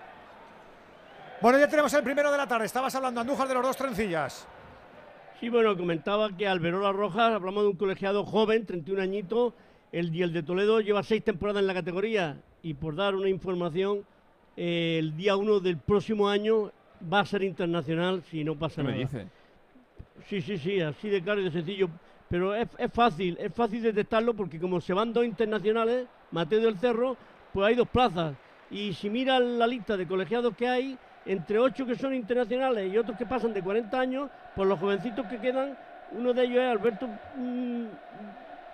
Bueno, 1.40 1.58
ya 1.58 1.68
tenemos 1.68 1.92
el 1.94 2.02
primero 2.02 2.30
de 2.30 2.38
la 2.38 2.46
tarde. 2.46 2.66
Estabas 2.66 2.94
hablando, 2.94 3.20
Andújar, 3.20 3.48
de 3.48 3.54
los 3.54 3.62
dos 3.62 3.76
trencillas. 3.76 4.46
Sí, 5.40 5.50
bueno, 5.50 5.76
comentaba 5.76 6.34
que 6.34 6.46
Alberola 6.46 6.92
Rojas, 6.92 7.34
hablamos 7.34 7.64
de 7.64 7.68
un 7.70 7.76
colegiado 7.76 8.24
joven, 8.24 8.64
31 8.64 9.02
añitos, 9.02 9.52
el, 9.92 10.14
y 10.14 10.22
el 10.22 10.32
de 10.32 10.42
Toledo 10.42 10.80
lleva 10.80 11.02
seis 11.02 11.22
temporadas 11.22 11.60
en 11.60 11.66
la 11.66 11.74
categoría 11.74 12.40
y 12.62 12.74
por 12.74 12.96
dar 12.96 13.14
una 13.14 13.28
información, 13.28 14.04
eh, 14.56 14.96
el 14.98 15.14
día 15.16 15.36
1 15.36 15.60
del 15.60 15.76
próximo 15.76 16.28
año 16.28 16.72
va 17.12 17.20
a 17.20 17.26
ser 17.26 17.42
internacional 17.42 18.22
si 18.30 18.44
no 18.44 18.56
pasa 18.56 18.76
¿Qué 18.76 18.88
me 18.88 18.92
nada. 18.92 19.02
dice? 19.02 19.26
Sí, 20.26 20.40
sí, 20.40 20.56
sí, 20.56 20.80
así 20.80 21.10
de 21.10 21.22
claro 21.22 21.40
y 21.40 21.44
de 21.44 21.50
sencillo. 21.50 21.90
Pero 22.28 22.54
es, 22.54 22.68
es 22.78 22.90
fácil, 22.92 23.36
es 23.38 23.52
fácil 23.54 23.82
detectarlo 23.82 24.34
porque 24.34 24.58
como 24.58 24.80
se 24.80 24.94
van 24.94 25.12
dos 25.12 25.24
internacionales, 25.24 26.08
Mateo 26.32 26.60
del 26.60 26.78
Cerro, 26.78 27.16
pues 27.52 27.66
hay 27.66 27.74
dos 27.74 27.88
plazas. 27.88 28.34
Y 28.70 28.94
si 28.94 29.10
miran 29.10 29.58
la 29.58 29.66
lista 29.66 29.96
de 29.96 30.06
colegiados 30.06 30.56
que 30.56 30.66
hay, 30.66 30.98
entre 31.26 31.58
ocho 31.58 31.84
que 31.84 31.96
son 31.96 32.14
internacionales 32.14 32.92
y 32.92 32.96
otros 32.96 33.18
que 33.18 33.26
pasan 33.26 33.52
de 33.52 33.62
40 33.62 33.98
años, 33.98 34.30
pues 34.54 34.68
los 34.68 34.78
jovencitos 34.78 35.26
que 35.26 35.38
quedan, 35.38 35.76
uno 36.12 36.32
de 36.32 36.44
ellos 36.44 36.58
es 36.58 36.70
Alberto 36.70 37.08
mm, 37.36 37.86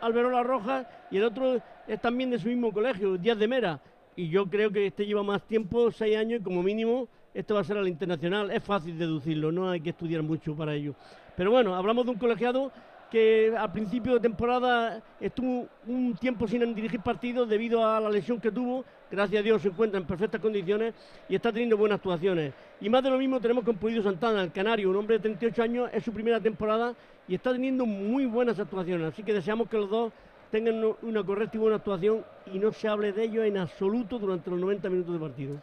Alberola 0.03 0.43
Rojas 0.43 0.87
y 1.11 1.17
el 1.17 1.25
otro 1.25 1.61
es 1.87 2.01
también 2.01 2.31
de 2.31 2.39
su 2.39 2.49
mismo 2.49 2.73
colegio, 2.73 3.17
Díaz 3.17 3.39
de 3.39 3.49
Mera. 3.49 3.81
Y 4.15 4.29
yo 4.29 4.47
creo 4.47 4.71
que 4.71 4.87
este 4.87 5.07
lleva 5.07 5.23
más 5.23 5.43
tiempo, 5.43 5.91
seis 5.91 6.17
años, 6.17 6.41
y 6.41 6.43
como 6.43 6.63
mínimo 6.63 7.09
este 7.33 7.55
va 7.55 7.61
a 7.61 7.65
ser 7.65 7.79
al 7.79 7.89
internacional. 7.89 8.51
Es 8.51 8.63
fácil 8.63 8.99
deducirlo, 8.99 9.51
no 9.51 9.71
hay 9.71 9.81
que 9.81 9.91
estudiar 9.91 10.23
mucho 10.23 10.55
para 10.55 10.75
ello. 10.75 10.95
Pero 11.37 11.51
bueno, 11.51 11.75
hablamos 11.75 12.05
de 12.05 12.11
un 12.11 12.19
colegiado 12.19 12.71
que 13.13 13.55
al 13.55 13.71
principio 13.71 14.15
de 14.15 14.21
temporada 14.21 15.03
estuvo 15.21 15.69
un 15.87 16.17
tiempo 16.19 16.49
sin 16.49 16.75
dirigir 16.75 17.01
partidos 17.01 17.47
debido 17.47 17.87
a 17.87 18.01
la 18.01 18.09
lesión 18.09 18.41
que 18.41 18.51
tuvo. 18.51 18.87
Gracias 19.11 19.41
a 19.41 19.43
Dios 19.43 19.61
se 19.61 19.69
encuentra 19.69 20.01
en 20.01 20.07
perfectas 20.07 20.41
condiciones 20.41 20.95
y 21.29 21.35
está 21.35 21.53
teniendo 21.53 21.77
buenas 21.77 21.97
actuaciones. 21.97 22.55
Y 22.81 22.89
más 22.89 23.03
de 23.03 23.11
lo 23.11 23.19
mismo 23.19 23.39
tenemos 23.39 23.65
con 23.65 23.77
Pulido 23.77 24.03
Santana, 24.03 24.43
el 24.43 24.51
canario, 24.51 24.89
un 24.89 24.97
hombre 24.97 25.19
de 25.19 25.25
38 25.25 25.63
años, 25.63 25.91
es 25.93 26.03
su 26.03 26.11
primera 26.11 26.41
temporada 26.41 26.95
y 27.29 27.35
está 27.35 27.53
teniendo 27.53 27.85
muy 27.85 28.25
buenas 28.25 28.59
actuaciones. 28.59 29.13
Así 29.13 29.23
que 29.23 29.35
deseamos 29.35 29.69
que 29.69 29.77
los 29.77 29.91
dos 29.91 30.11
tengan 30.51 30.83
una 31.03 31.23
correcta 31.23 31.59
y 31.59 31.61
buena 31.61 31.77
actuación 31.77 32.25
y 32.51 32.59
no 32.59 32.73
se 32.73 32.89
hable 32.89 33.13
de 33.13 33.25
ello 33.25 33.45
en 33.45 33.59
absoluto 33.59 34.19
durante 34.19 34.49
los 34.49 34.59
90 34.59 34.89
minutos 34.89 35.13
de 35.13 35.21
partido. 35.21 35.57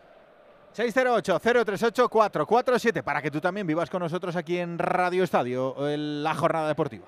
608-038-447 0.78 3.02
para 3.02 3.24
que 3.24 3.32
tú 3.32 3.42
también 3.42 3.66
vivas 3.66 3.90
con 3.90 4.04
nosotros 4.04 4.36
aquí 4.36 4.60
en 4.60 4.78
Radio 4.78 5.24
Estadio 5.24 5.90
en 5.90 6.22
la 6.22 6.36
jornada 6.36 6.68
deportiva. 6.68 7.08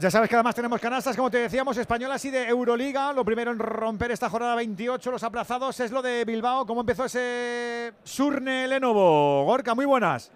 Ya 0.00 0.12
sabes 0.12 0.28
que 0.28 0.36
además 0.36 0.54
tenemos 0.54 0.80
canastas, 0.80 1.16
como 1.16 1.28
te 1.28 1.38
decíamos, 1.38 1.76
españolas 1.76 2.24
y 2.24 2.30
de 2.30 2.46
Euroliga. 2.46 3.12
Lo 3.12 3.24
primero 3.24 3.50
en 3.50 3.58
romper 3.58 4.12
esta 4.12 4.30
jornada 4.30 4.54
28, 4.54 5.10
los 5.10 5.24
aplazados, 5.24 5.80
es 5.80 5.90
lo 5.90 6.02
de 6.02 6.24
Bilbao. 6.24 6.64
¿Cómo 6.66 6.82
empezó 6.82 7.06
ese 7.06 7.92
Surne 8.04 8.68
Lenovo? 8.68 9.42
Gorka, 9.44 9.74
muy 9.74 9.86
buenas. 9.86 10.30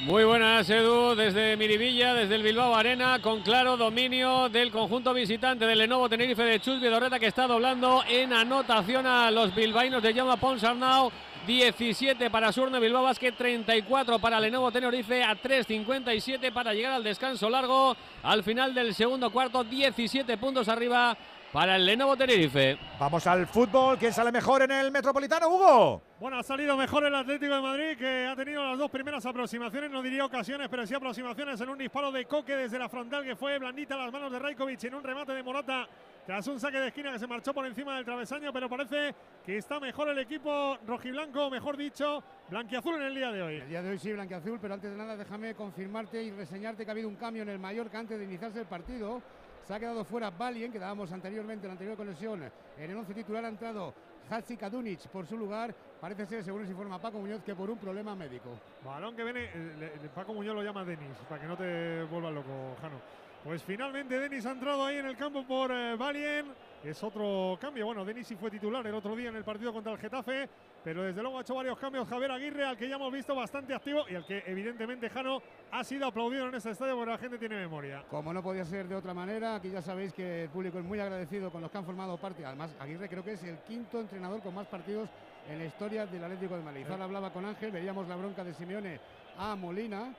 Muy 0.00 0.24
buenas, 0.24 0.68
Edu, 0.68 1.14
desde 1.14 1.56
Miribilla, 1.56 2.12
desde 2.12 2.34
el 2.34 2.42
Bilbao 2.42 2.74
Arena, 2.74 3.22
con 3.22 3.42
claro 3.42 3.76
dominio 3.76 4.48
del 4.48 4.72
conjunto 4.72 5.14
visitante 5.14 5.64
del 5.64 5.78
Lenovo 5.78 6.08
Tenerife 6.08 6.42
de 6.42 6.58
Chus 6.58 6.80
Vidorreta, 6.80 7.20
que 7.20 7.26
está 7.28 7.46
doblando 7.46 8.02
en 8.08 8.32
anotación 8.32 9.06
a 9.06 9.30
los 9.30 9.54
bilbaínos 9.54 10.02
de 10.02 10.12
Jaume 10.12 10.36
Ponsarnau. 10.38 11.12
17 11.48 12.28
para 12.28 12.52
Surne 12.52 12.78
Bilbao 12.78 13.04
Basket, 13.04 13.32
34 13.32 14.18
para 14.18 14.38
Lenovo 14.38 14.70
Tenerife, 14.70 15.24
a 15.24 15.34
3.57 15.34 16.52
para 16.52 16.74
llegar 16.74 16.92
al 16.92 17.02
descanso 17.02 17.48
largo. 17.48 17.96
Al 18.22 18.42
final 18.42 18.74
del 18.74 18.94
segundo 18.94 19.30
cuarto, 19.30 19.64
17 19.64 20.36
puntos 20.36 20.68
arriba 20.68 21.16
para 21.50 21.76
el 21.76 21.86
Lenovo 21.86 22.18
Tenerife. 22.18 22.76
Vamos 23.00 23.26
al 23.26 23.46
fútbol. 23.46 23.96
¿Quién 23.96 24.12
sale 24.12 24.30
mejor 24.30 24.60
en 24.60 24.72
el 24.72 24.90
Metropolitano, 24.90 25.48
Hugo? 25.48 26.02
Bueno, 26.20 26.38
ha 26.38 26.42
salido 26.42 26.76
mejor 26.76 27.06
el 27.06 27.14
Atlético 27.14 27.54
de 27.54 27.62
Madrid, 27.62 27.96
que 27.96 28.26
ha 28.26 28.36
tenido 28.36 28.62
las 28.62 28.76
dos 28.76 28.90
primeras 28.90 29.24
aproximaciones, 29.24 29.90
no 29.90 30.02
diría 30.02 30.26
ocasiones, 30.26 30.68
pero 30.68 30.86
sí 30.86 30.94
aproximaciones 30.94 31.58
en 31.62 31.70
un 31.70 31.78
disparo 31.78 32.12
de 32.12 32.26
Coque 32.26 32.56
desde 32.56 32.78
la 32.78 32.90
frontal, 32.90 33.24
que 33.24 33.36
fue 33.36 33.58
blandita 33.58 33.94
a 33.94 33.98
las 33.98 34.12
manos 34.12 34.30
de 34.30 34.38
Rajkovic 34.38 34.84
en 34.84 34.96
un 34.96 35.02
remate 35.02 35.32
de 35.32 35.42
Morata, 35.42 35.88
tras 36.28 36.46
un 36.46 36.60
saque 36.60 36.78
de 36.78 36.88
esquina 36.88 37.10
que 37.10 37.18
se 37.18 37.26
marchó 37.26 37.54
por 37.54 37.64
encima 37.64 37.96
del 37.96 38.04
travesaño, 38.04 38.52
pero 38.52 38.68
parece 38.68 39.14
que 39.46 39.56
está 39.56 39.80
mejor 39.80 40.10
el 40.10 40.18
equipo 40.18 40.76
rojiblanco, 40.86 41.48
mejor 41.48 41.74
dicho, 41.74 42.22
blanquiazul 42.50 42.96
en 42.96 43.02
el 43.04 43.14
día 43.14 43.32
de 43.32 43.40
hoy. 43.40 43.54
El 43.54 43.68
día 43.70 43.80
de 43.80 43.88
hoy 43.88 43.98
sí, 43.98 44.12
blanquiazul, 44.12 44.58
pero 44.60 44.74
antes 44.74 44.90
de 44.90 44.96
nada 44.98 45.16
déjame 45.16 45.54
confirmarte 45.54 46.22
y 46.22 46.30
reseñarte 46.30 46.84
que 46.84 46.90
ha 46.90 46.92
habido 46.92 47.08
un 47.08 47.16
cambio 47.16 47.44
en 47.44 47.48
el 47.48 47.58
Mallorca 47.58 47.98
antes 47.98 48.18
de 48.18 48.26
iniciarse 48.26 48.60
el 48.60 48.66
partido. 48.66 49.22
Se 49.66 49.72
ha 49.72 49.80
quedado 49.80 50.04
fuera 50.04 50.28
Valien, 50.28 50.70
que 50.70 50.78
dábamos 50.78 51.10
anteriormente 51.12 51.64
en 51.64 51.68
la 51.68 51.72
anterior 51.72 51.96
conexión. 51.96 52.42
En 52.76 52.90
el 52.90 52.96
11 52.98 53.14
titular 53.14 53.46
ha 53.46 53.48
entrado 53.48 53.94
Hatsi 54.28 54.58
Kadunic 54.58 55.08
por 55.08 55.26
su 55.26 55.38
lugar. 55.38 55.74
Parece 55.98 56.26
ser, 56.26 56.44
según 56.44 56.60
nos 56.60 56.70
informa 56.70 57.00
Paco 57.00 57.20
Muñoz, 57.20 57.42
que 57.42 57.54
por 57.54 57.70
un 57.70 57.78
problema 57.78 58.14
médico. 58.14 58.50
Balón 58.84 59.16
que 59.16 59.24
viene, 59.24 59.44
eh, 59.54 60.10
Paco 60.14 60.34
Muñoz 60.34 60.56
lo 60.56 60.62
llama 60.62 60.84
Denis, 60.84 61.16
para 61.26 61.40
que 61.40 61.46
no 61.46 61.56
te 61.56 62.02
vuelvas 62.02 62.34
loco, 62.34 62.76
Jano. 62.82 63.27
Pues 63.44 63.62
finalmente 63.62 64.18
Denis 64.18 64.44
ha 64.46 64.50
entrado 64.50 64.84
ahí 64.84 64.96
en 64.96 65.06
el 65.06 65.16
campo 65.16 65.44
por 65.44 65.70
eh, 65.70 65.94
Valien. 65.96 66.46
Es 66.84 67.02
otro 67.02 67.58
cambio. 67.60 67.86
Bueno, 67.86 68.04
Denis 68.04 68.26
sí 68.26 68.36
fue 68.36 68.50
titular 68.50 68.86
el 68.86 68.94
otro 68.94 69.14
día 69.16 69.30
en 69.30 69.36
el 69.36 69.44
partido 69.44 69.72
contra 69.72 69.92
el 69.92 69.98
Getafe, 69.98 70.48
pero 70.84 71.02
desde 71.02 71.22
luego 71.22 71.38
ha 71.38 71.40
hecho 71.40 71.54
varios 71.54 71.76
cambios 71.78 72.06
Javier 72.08 72.30
Aguirre, 72.30 72.64
al 72.64 72.76
que 72.76 72.88
ya 72.88 72.96
hemos 72.96 73.12
visto 73.12 73.34
bastante 73.34 73.74
activo 73.74 74.04
y 74.08 74.14
al 74.14 74.24
que 74.24 74.44
evidentemente 74.46 75.10
Jano 75.10 75.42
ha 75.72 75.82
sido 75.82 76.06
aplaudido 76.06 76.48
en 76.48 76.54
este 76.54 76.70
estadio 76.70 76.96
porque 76.96 77.10
la 77.10 77.18
gente 77.18 77.38
tiene 77.38 77.56
memoria. 77.56 78.04
Como 78.08 78.32
no 78.32 78.42
podía 78.42 78.64
ser 78.64 78.86
de 78.86 78.94
otra 78.94 79.12
manera, 79.12 79.56
aquí 79.56 79.70
ya 79.70 79.82
sabéis 79.82 80.12
que 80.12 80.44
el 80.44 80.50
público 80.50 80.78
es 80.78 80.84
muy 80.84 81.00
agradecido 81.00 81.50
con 81.50 81.62
los 81.62 81.70
que 81.70 81.78
han 81.78 81.84
formado 81.84 82.16
parte. 82.16 82.44
Además, 82.44 82.74
Aguirre 82.78 83.08
creo 83.08 83.24
que 83.24 83.32
es 83.32 83.42
el 83.42 83.58
quinto 83.58 84.00
entrenador 84.00 84.40
con 84.40 84.54
más 84.54 84.66
partidos 84.68 85.08
en 85.48 85.58
la 85.58 85.64
historia 85.64 86.06
del 86.06 86.22
Atlético 86.22 86.56
de 86.56 86.62
Madrid. 86.62 86.86
Ahora 86.88 87.04
hablaba 87.04 87.32
con 87.32 87.44
Ángel, 87.44 87.72
veíamos 87.72 88.06
la 88.06 88.16
bronca 88.16 88.44
de 88.44 88.54
Simeone 88.54 89.00
a 89.36 89.56
Molina. 89.56 90.14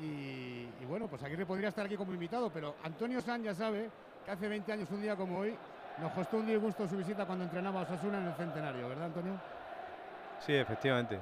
Y, 0.00 0.70
y, 0.80 0.84
bueno, 0.86 1.08
pues 1.08 1.22
Aguirre 1.22 1.44
podría 1.44 1.68
estar 1.70 1.84
aquí 1.84 1.96
como 1.96 2.12
invitado, 2.12 2.50
pero 2.52 2.74
Antonio 2.84 3.20
San 3.20 3.42
ya 3.42 3.54
sabe 3.54 3.90
que 4.24 4.30
hace 4.30 4.48
20 4.48 4.72
años, 4.72 4.90
un 4.90 5.02
día 5.02 5.16
como 5.16 5.38
hoy, 5.38 5.56
nos 6.00 6.12
costó 6.12 6.36
un 6.36 6.46
disgusto 6.46 6.86
su 6.86 6.96
visita 6.96 7.26
cuando 7.26 7.44
entrenaba 7.44 7.80
a 7.80 7.82
Osasuna 7.82 8.18
en 8.18 8.26
el 8.28 8.34
centenario, 8.34 8.88
¿verdad, 8.88 9.06
Antonio? 9.06 9.34
Sí, 10.46 10.52
efectivamente. 10.54 11.18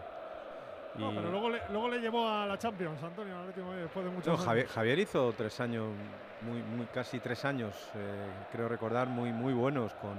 No, 0.95 1.11
pero 1.11 1.31
luego 1.31 1.51
le, 1.51 1.61
luego 1.71 1.89
le, 1.89 1.99
llevó 2.01 2.29
a 2.29 2.47
la 2.47 2.59
Champions, 2.59 3.03
Antonio, 3.03 3.47
después 3.47 4.05
de 4.05 4.11
muchos 4.11 4.39
no, 4.39 4.45
Javier, 4.45 4.67
Javier, 4.67 4.99
hizo 4.99 5.33
tres 5.35 5.61
años, 5.61 5.85
muy, 6.41 6.63
muy, 6.63 6.87
casi 6.87 7.21
tres 7.21 7.45
años, 7.45 7.75
eh, 7.95 8.47
creo 8.51 8.69
recordar, 8.69 9.07
muy, 9.07 9.31
muy 9.33 9.53
buenos 9.53 9.93
con, 9.95 10.17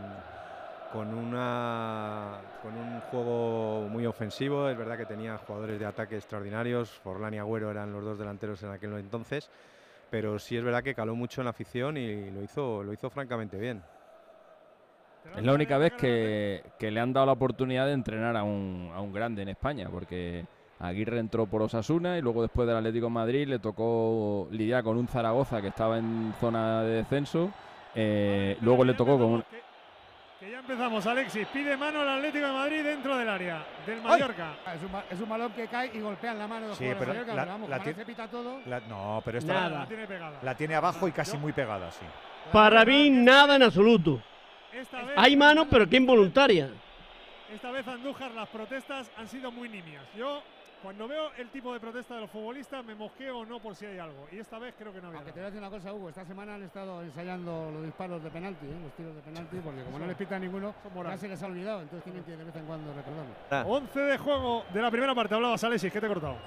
con, 0.92 1.14
una, 1.14 2.40
con 2.62 2.76
un 2.76 3.00
juego 3.12 3.88
muy 3.90 4.06
ofensivo. 4.06 4.70
Es 4.70 4.78
verdad 4.78 4.98
que 4.98 5.06
tenía 5.06 5.38
jugadores 5.38 5.80
de 5.80 5.86
ataque 5.86 6.16
extraordinarios. 6.16 6.90
Forlán 6.90 7.34
y 7.34 7.38
Agüero 7.38 7.72
eran 7.72 7.92
los 7.92 8.04
dos 8.04 8.20
delanteros 8.20 8.62
en 8.64 8.72
aquel 8.72 8.94
entonces. 8.94 9.50
Pero 10.10 10.40
sí 10.40 10.56
es 10.56 10.64
verdad 10.64 10.84
que 10.84 10.96
caló 10.96 11.16
mucho 11.16 11.42
en 11.42 11.46
la 11.46 11.52
afición 11.52 11.98
y 11.98 12.32
lo 12.32 12.42
hizo, 12.42 12.84
lo 12.84 12.94
hizo 12.94 13.10
francamente 13.10 13.58
bien. 13.58 13.84
Es 15.36 15.44
la 15.44 15.54
única 15.54 15.78
vez 15.78 15.94
que, 15.94 16.64
que, 16.80 16.90
le 16.90 17.02
han 17.02 17.12
dado 17.12 17.26
la 17.26 17.34
oportunidad 17.34 17.86
de 17.86 17.92
entrenar 17.92 18.38
a 18.38 18.44
un, 18.44 18.92
a 18.96 19.02
un 19.02 19.12
grande 19.12 19.42
en 19.42 19.50
España, 19.50 19.90
porque 19.92 20.46
Aguirre 20.80 21.20
entró 21.20 21.48
por 21.48 21.62
Osasuna 21.62 22.18
y 22.18 22.22
luego 22.22 22.42
después 22.44 22.68
del 22.68 22.78
Atlético 22.78 23.10
Madrid 23.10 23.48
le 23.48 23.60
tocó 23.60 24.48
lidiar 24.52 24.84
con 24.84 24.98
un 24.98 25.08
Zaragoza 25.08 25.62
que 25.62 25.68
estaba 25.68 25.98
en 25.98 26.34
zona 26.40 26.84
de 26.84 26.96
descenso. 26.98 27.52
Eh, 27.96 28.58
luego 28.62 28.86
le 28.86 28.94
tocó 28.94 29.18
con 29.18 29.28
un... 29.28 29.44
Que 30.40 30.52
ya 30.52 30.60
empezamos, 30.60 31.06
Alexis. 31.08 31.48
Pide 31.48 31.76
mano 31.76 32.04
el 32.04 32.10
Atlético 32.10 32.46
de 32.46 32.54
Madrid 32.54 32.84
dentro 32.84 33.18
del 33.18 33.28
área, 33.28 33.66
del 33.88 34.02
Mallorca. 34.02 34.54
Es 34.76 34.84
un, 34.84 34.90
es 35.10 35.20
un, 35.22 35.30
balón 35.30 35.52
que 35.54 35.68
cae 35.68 35.90
y 35.94 36.00
golpea 36.00 36.34
en 36.34 36.40
la 36.40 36.48
mano 36.48 36.68
del 36.68 36.76
sí, 36.76 36.84
jugador 36.84 37.00
pero 37.00 37.12
Mallorca, 37.14 37.34
la, 37.34 37.42
pero 37.42 37.52
vamos, 37.54 37.70
la 37.70 37.78
la 37.78 37.84
se 37.84 38.06
pita 38.06 38.28
todo. 38.28 38.60
La, 38.68 38.80
no, 38.82 39.22
pero 39.26 39.40
esta 39.40 39.54
Nada. 39.54 39.70
la, 39.70 39.80
La 39.80 39.88
tiene 39.88 40.06
pegada. 40.08 40.40
la 40.44 40.56
tiene 40.56 40.76
abajo 40.76 41.08
y 41.08 41.12
casi 41.12 41.38
muy 41.38 41.54
pegada, 41.54 41.92
sí. 41.92 42.06
Para 42.52 42.86
mí, 42.86 43.10
nada 43.10 43.56
en 43.56 43.64
absoluto. 43.64 44.22
Esta 44.72 45.02
vez, 45.02 45.18
Hay 45.18 45.36
mano, 45.36 45.68
pero 45.68 45.90
que 45.90 45.98
involuntaria. 45.98 46.70
esta 47.52 47.72
vez 47.72 47.88
Andújar, 47.88 48.30
las 48.32 48.48
protestas 48.50 49.10
han 49.18 49.28
sido 49.28 49.52
muy 49.52 49.70
nimias. 49.70 50.04
Yo, 50.16 50.44
cuando 50.82 51.08
veo 51.08 51.32
el 51.38 51.50
tipo 51.50 51.74
de 51.74 51.80
protesta 51.80 52.16
de 52.16 52.22
los 52.22 52.30
futbolistas, 52.30 52.84
me 52.86 52.96
mosqueo 52.96 53.40
o 53.40 53.46
no 53.46 53.60
por 53.60 53.76
si 53.76 53.86
hay 53.86 53.98
algo. 53.98 54.28
Y 54.32 54.40
esta 54.40 54.60
vez 54.60 54.76
creo 54.78 54.94
que 54.94 55.02
no 55.02 55.08
había. 55.08 55.20
Aunque 55.20 55.32
te 55.32 55.40
nada. 55.40 55.50
voy 55.50 55.60
a 55.60 55.62
decir 55.62 55.68
una 55.68 55.70
cosa, 55.70 55.94
Hugo, 55.94 56.10
esta 56.10 56.26
semana 56.26 56.56
han 56.56 56.64
estado 56.64 57.02
ensayando 57.04 57.72
los 57.72 57.84
disparos 57.84 58.24
de 58.24 58.30
penalti, 58.30 58.66
¿eh? 58.66 58.80
los 58.84 58.94
tiros 58.94 59.16
de 59.16 59.22
penalti, 59.22 59.58
porque 59.58 59.84
como 59.84 60.00
no 60.00 60.06
les 60.08 60.16
pita 60.16 60.40
ninguno, 60.40 60.74
ya 61.04 61.18
se 61.18 61.28
les 61.28 61.42
ha 61.42 61.48
olvidado, 61.48 61.82
entonces 61.82 62.04
tienen 62.04 62.24
que 62.24 62.38
de 62.38 62.44
vez 62.44 62.56
en 62.56 62.66
cuando 62.66 62.94
recordarlo. 62.94 63.70
11 63.70 64.00
de 64.00 64.18
juego 64.18 64.64
de 64.74 64.82
la 64.82 64.92
primera 64.92 65.16
parte. 65.16 65.36
Hablabas, 65.36 65.64
Alexis, 65.64 65.92
¿qué 65.92 66.00
te 66.00 66.06
he 66.06 66.10
cortado? 66.10 66.38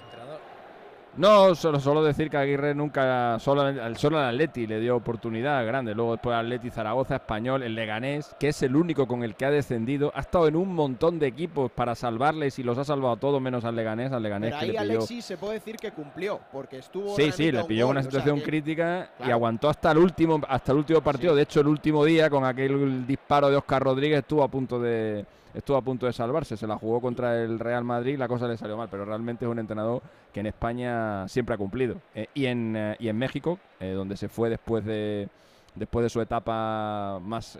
No, 1.17 1.55
solo, 1.55 1.81
solo 1.81 2.03
decir 2.05 2.31
que 2.31 2.37
Aguirre 2.37 2.75
nunca, 2.75 3.39
solo, 3.41 3.63
al- 3.63 3.97
solo 3.97 4.19
al 4.19 4.29
Atleti 4.29 4.67
le 4.67 4.79
dio 4.81 4.97
oportunidad 4.97 5.67
grande. 5.67 5.95
Luego 5.95 6.13
después 6.13 6.37
Atleti 6.37 6.71
Zaragoza, 6.71 7.17
Español, 7.17 7.63
el 7.63 7.75
Leganés, 7.75 8.35
que 8.39 8.49
es 8.49 8.63
el 8.63 8.77
único 8.77 9.07
con 9.07 9.23
el 9.25 9.35
que 9.35 9.45
ha 9.45 9.51
descendido. 9.51 10.13
Ha 10.15 10.21
estado 10.21 10.47
en 10.49 10.57
un 10.57 10.73
montón 10.75 11.19
de 11.19 11.27
equipos 11.27 11.71
para 11.73 11.95
salvarles 11.95 12.59
y 12.59 12.63
los 12.63 12.79
ha 12.79 12.85
salvado 12.85 13.17
todos 13.17 13.41
menos 13.43 13.65
al 13.65 13.75
Leganés. 13.77 14.13
Al 14.13 14.23
Leganés 14.23 14.51
Pero 14.51 14.61
que 14.61 14.65
ahí 14.65 14.73
le 14.73 14.79
pilló. 14.81 14.99
Alexis 15.01 15.25
se 15.25 15.37
puede 15.37 15.55
decir 15.55 15.77
que 15.77 15.91
cumplió, 15.91 16.41
porque 16.53 16.79
estuvo. 16.79 17.15
Sí, 17.17 17.33
sí, 17.33 17.51
le 17.51 17.63
un 17.63 17.67
pilló 17.67 17.87
gol, 17.87 17.93
una 17.97 18.01
o 18.01 18.03
sea 18.05 18.11
situación 18.13 18.39
que- 18.39 18.45
crítica 18.45 19.11
y 19.27 19.31
aguantó 19.31 19.69
hasta 19.69 19.91
el 19.91 19.99
último, 19.99 20.41
hasta 20.49 20.73
el 20.73 20.79
último 20.79 21.01
partido. 21.03 21.35
De 21.35 21.43
hecho, 21.43 21.61
el 21.61 21.67
último 21.67 22.05
día 22.05 22.31
con 22.31 22.45
aquel 22.45 23.07
disparo 23.07 23.51
de 23.51 23.57
Oscar 23.57 23.83
Rodríguez 23.83 24.21
estuvo 24.21 24.43
a 24.45 24.49
punto 24.49 24.81
de 24.81 25.27
estuvo 25.55 25.77
a 25.77 25.83
punto 25.83 26.07
de 26.07 26.13
salvarse. 26.13 26.57
Se 26.57 26.67
la 26.67 26.77
jugó 26.77 27.01
contra 27.01 27.43
el 27.43 27.59
Real 27.59 27.85
Madrid, 27.85 28.17
la 28.19 28.29
cosa 28.29 28.47
le 28.49 28.57
salió 28.57 28.77
mal, 28.77 28.89
pero 28.91 29.05
realmente 29.05 29.45
es 29.45 29.51
un 29.51 29.59
entrenador 29.59 30.03
que 30.33 30.41
en 30.41 30.47
España 30.47 31.27
siempre 31.29 31.55
ha 31.55 31.59
cumplido. 31.59 31.97
Eh, 32.15 32.27
y 32.35 32.47
en 32.47 32.75
eh, 32.77 32.97
y 32.99 33.09
en 33.09 33.17
México, 33.19 33.59
eh, 33.81 33.93
donde 33.93 34.17
se 34.17 34.29
fue 34.29 34.49
después 34.51 34.85
de 34.85 35.29
después 35.75 36.03
de 36.03 36.11
su 36.11 36.21
etapa 36.21 37.19
más 37.23 37.59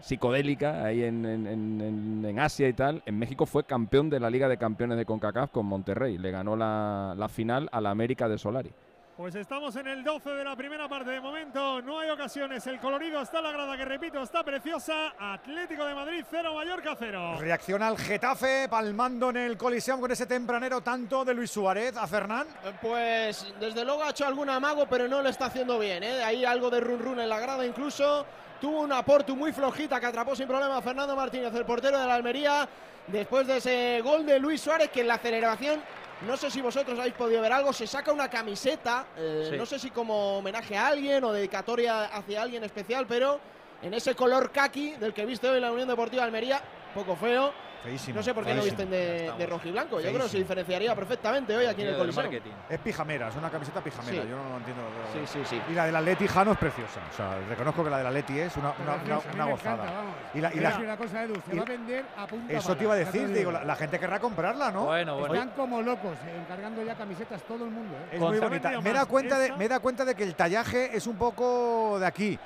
psicodélica 0.00 0.84
ahí 0.84 1.04
en- 1.04 1.26
en- 1.26 2.24
en 2.24 2.38
Asia 2.38 2.68
y 2.68 2.72
tal, 2.72 3.02
en 3.06 3.18
México 3.18 3.44
fue 3.46 3.64
campeón 3.64 4.08
de 4.10 4.20
la 4.20 4.30
Liga 4.30 4.48
de 4.48 4.56
Campeones 4.56 4.96
de 4.96 5.04
CONCACAF 5.04 5.50
con 5.50 5.66
Monterrey. 5.66 6.16
Le 6.18 6.30
ganó 6.30 6.56
la, 6.56 7.14
la 7.16 7.28
final 7.28 7.68
a 7.72 7.80
la 7.80 7.90
América 7.90 8.28
de 8.28 8.38
Solari. 8.38 8.70
Pues 9.16 9.34
estamos 9.34 9.76
en 9.76 9.86
el 9.88 10.02
12 10.02 10.30
de 10.30 10.42
la 10.42 10.56
primera 10.56 10.88
parte. 10.88 11.10
De 11.10 11.20
momento 11.20 11.82
no 11.82 12.00
hay 12.00 12.08
ocasiones. 12.08 12.66
El 12.66 12.80
colorido 12.80 13.20
está 13.20 13.42
la 13.42 13.52
grada, 13.52 13.76
que 13.76 13.84
repito, 13.84 14.22
está 14.22 14.42
preciosa. 14.42 15.12
Atlético 15.18 15.84
de 15.84 15.94
Madrid 15.94 16.24
0, 16.30 16.54
Mallorca 16.54 16.96
0. 16.98 17.36
Reacciona 17.38 17.88
el 17.88 17.98
Getafe, 17.98 18.68
palmando 18.70 19.28
en 19.28 19.36
el 19.36 19.58
Coliseum 19.58 20.00
con 20.00 20.10
ese 20.10 20.24
tempranero 20.24 20.80
tanto 20.80 21.26
de 21.26 21.34
Luis 21.34 21.50
Suárez 21.50 21.94
a 21.94 22.06
Fernán. 22.06 22.46
Pues 22.80 23.52
desde 23.60 23.84
luego 23.84 24.02
ha 24.02 24.10
hecho 24.10 24.26
algún 24.26 24.48
amago, 24.48 24.86
pero 24.86 25.06
no 25.06 25.20
lo 25.20 25.28
está 25.28 25.46
haciendo 25.46 25.78
bien. 25.78 26.02
¿eh? 26.02 26.24
Hay 26.24 26.46
algo 26.46 26.70
de 26.70 26.80
run 26.80 27.00
run 27.00 27.20
en 27.20 27.28
la 27.28 27.38
grada 27.38 27.66
incluso. 27.66 28.24
Tuvo 28.62 28.80
una 28.80 29.04
Portu 29.04 29.36
muy 29.36 29.52
flojita 29.52 30.00
que 30.00 30.06
atrapó 30.06 30.34
sin 30.34 30.48
problema 30.48 30.78
a 30.78 30.82
Fernando 30.82 31.14
Martínez, 31.14 31.54
el 31.54 31.66
portero 31.66 31.98
de 31.98 32.06
la 32.06 32.14
Almería, 32.14 32.66
después 33.08 33.46
de 33.46 33.58
ese 33.58 34.00
gol 34.02 34.24
de 34.24 34.38
Luis 34.38 34.60
Suárez, 34.62 34.88
que 34.88 35.02
en 35.02 35.08
la 35.08 35.18
celebración, 35.18 35.82
no 36.26 36.36
sé 36.36 36.50
si 36.50 36.60
vosotros 36.60 36.98
habéis 36.98 37.14
podido 37.14 37.40
ver 37.42 37.52
algo, 37.52 37.72
se 37.72 37.86
saca 37.86 38.12
una 38.12 38.28
camiseta, 38.28 39.06
eh, 39.16 39.48
Sí. 39.50 39.56
no 39.56 39.66
sé 39.66 39.78
si 39.78 39.90
como 39.90 40.38
homenaje 40.38 40.76
a 40.76 40.88
alguien 40.88 41.22
o 41.24 41.32
dedicatoria 41.32 42.04
hacia 42.04 42.42
alguien 42.42 42.62
especial, 42.64 43.06
pero 43.06 43.40
en 43.82 43.94
ese 43.94 44.14
color 44.14 44.50
kaki 44.52 44.92
del 44.92 45.12
que 45.12 45.26
viste 45.26 45.48
hoy 45.48 45.60
la 45.60 45.72
Unión 45.72 45.88
Deportiva 45.88 46.22
Almería, 46.24 46.60
poco 46.94 47.16
feo. 47.16 47.52
Feísimo, 47.82 48.16
no 48.16 48.22
sé 48.22 48.32
por 48.34 48.44
qué 48.44 48.54
no 48.54 48.62
feísimo. 48.62 48.82
visten 48.84 48.90
de, 48.90 49.32
de 49.36 49.46
rojo 49.46 49.68
y 49.68 49.72
blanco. 49.72 50.00
Yo 50.00 50.10
creo 50.10 50.22
que 50.24 50.28
se 50.28 50.38
diferenciaría 50.38 50.94
perfectamente 50.94 51.56
hoy 51.56 51.66
aquí 51.66 51.82
en 51.82 51.88
el 51.88 51.96
Coliseo. 51.96 52.30
Es 52.68 52.78
pijamera, 52.78 53.28
es 53.28 53.36
una 53.36 53.50
camiseta 53.50 53.80
pijamera. 53.82 54.22
Sí. 54.22 54.28
Yo 54.28 54.36
no 54.36 54.48
lo 54.50 54.56
entiendo. 54.58 54.82
Sí, 55.12 55.20
sí, 55.26 55.40
sí. 55.44 55.60
Y 55.70 55.74
la 55.74 55.86
del 55.86 55.96
Atleti 55.96 56.26
Jano 56.28 56.52
es 56.52 56.58
preciosa. 56.58 57.00
O 57.12 57.16
sea, 57.16 57.38
reconozco 57.48 57.82
que 57.84 57.90
la 57.90 57.98
del 57.98 58.06
Atleti 58.06 58.38
es 58.38 58.56
una, 58.56 58.72
una, 58.82 59.46
gozada. 59.46 59.74
encanta, 59.74 59.92
vamos. 59.92 60.14
y 60.34 60.40
la, 60.40 60.48
y 60.48 60.52
Te 60.52 60.56
voy 60.58 60.58
a 60.58 60.62
la- 60.62 60.68
decir 60.70 60.84
una 60.84 60.96
cosa, 60.96 61.22
Edu, 61.24 61.34
se 61.46 61.54
y- 61.54 61.58
va 61.58 61.62
a 61.62 61.66
vender 61.66 62.04
a 62.16 62.26
punta 62.26 62.52
eso 62.52 62.76
te 62.76 62.84
iba 62.84 62.94
a 62.94 62.96
decir, 62.96 63.28
digo, 63.32 63.50
la, 63.52 63.64
la 63.64 63.76
gente 63.76 63.98
querrá 63.98 64.20
comprarla, 64.20 64.70
¿no? 64.70 64.84
Bueno, 64.84 65.26
Están 65.26 65.50
como 65.50 65.82
locos 65.82 66.16
eh, 66.26 66.38
encargando 66.40 66.82
ya 66.84 66.94
camisetas 66.94 67.42
todo 67.42 67.64
el 67.64 67.70
mundo. 67.70 67.96
¿eh? 67.96 68.14
Es 68.16 68.20
muy 68.20 68.38
bonita. 68.38 68.80
Me 68.80 68.90
he, 68.90 68.92
dado 68.92 69.08
cuenta 69.08 69.38
de, 69.38 69.52
me 69.56 69.68
dado 69.68 69.80
cuenta 69.82 70.04
de 70.04 70.14
que 70.14 70.22
el 70.22 70.34
tallaje 70.34 70.96
es 70.96 71.06
un 71.06 71.16
poco 71.16 71.98
de 71.98 72.06
aquí. 72.06 72.38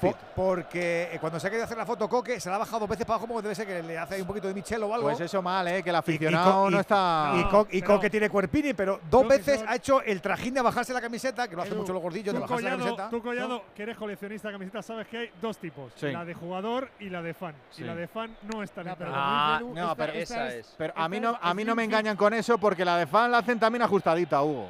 Fit. 0.00 0.16
porque 0.34 1.10
eh, 1.12 1.18
cuando 1.20 1.38
se 1.40 1.46
ha 1.46 1.50
querido 1.50 1.64
hacer 1.64 1.76
la 1.76 1.86
foto 1.86 2.08
Coque, 2.08 2.38
se 2.40 2.48
la 2.48 2.56
ha 2.56 2.58
bajado 2.58 2.80
dos 2.80 2.88
veces 2.88 3.04
para 3.06 3.14
abajo, 3.16 3.26
como 3.26 3.42
debe 3.42 3.54
ser 3.54 3.66
que 3.66 3.82
le 3.82 3.98
hace 3.98 4.14
ahí 4.16 4.20
un 4.20 4.26
poquito 4.26 4.48
de 4.48 4.54
Michelo 4.54 4.83
o 4.86 4.94
algo. 4.94 5.08
Pues 5.08 5.20
eso 5.20 5.42
mal, 5.42 5.66
¿eh? 5.68 5.82
Que 5.82 5.90
el 5.90 5.94
Y- 5.94 5.96
y 5.96 5.98
aficionado 5.98 6.70
no 6.70 6.80
está. 6.80 7.32
Y, 7.36 7.44
Co- 7.44 7.68
y 7.70 7.82
Coque 7.82 8.10
tiene 8.10 8.28
cuerpini, 8.30 8.74
pero 8.74 9.00
dos 9.10 9.26
veces 9.26 9.60
son- 9.60 9.68
ha 9.68 9.76
hecho 9.76 10.02
el 10.02 10.20
trajín 10.20 10.54
de 10.54 10.62
bajarse 10.62 10.92
la 10.92 11.00
camiseta, 11.00 11.48
que 11.48 11.56
lo 11.56 11.62
hace 11.62 11.70
Edu, 11.72 11.80
mucho 11.80 11.92
los 11.92 12.02
gordillos, 12.02 12.32
de 12.34 12.40
Tú, 12.40 12.42
bajarse 12.42 12.64
la 12.64 12.70
camiseta. 12.70 13.10
tú, 13.10 13.22
Collado, 13.22 13.62
que 13.74 13.82
eres 13.82 13.96
coleccionista 13.96 14.48
de 14.48 14.54
camisetas, 14.54 14.86
sabes 14.86 15.06
que 15.08 15.18
hay 15.18 15.30
dos 15.40 15.58
tipos: 15.58 15.92
Sí. 15.96 16.10
la 16.12 16.24
de 16.24 16.34
jugador 16.34 16.88
y 17.00 17.10
la 17.10 17.22
de 17.22 17.34
fan. 17.34 17.54
Sí. 17.70 17.82
Y 17.82 17.86
la 17.86 17.94
de 17.94 18.06
fan 18.08 18.36
no 18.52 18.62
está 18.62 18.80
en 18.82 18.88
Ah, 19.12 19.58
Edu, 19.60 19.74
no, 19.74 19.80
esta- 19.82 19.94
pero 19.94 20.12
esta 20.12 20.46
esa 20.48 20.56
es-. 20.56 20.74
Pero 20.78 20.92
a 20.96 21.08
mí 21.08 21.20
no, 21.20 21.38
a 21.40 21.54
mí 21.54 21.64
no 21.64 21.74
me 21.74 21.84
engañan 21.84 22.16
con 22.16 22.34
eso 22.34 22.58
porque 22.58 22.84
la 22.84 22.96
de 22.98 23.06
fan 23.06 23.30
la 23.30 23.38
hacen 23.38 23.58
también 23.58 23.82
ajustadita, 23.82 24.42
Hugo. 24.42 24.68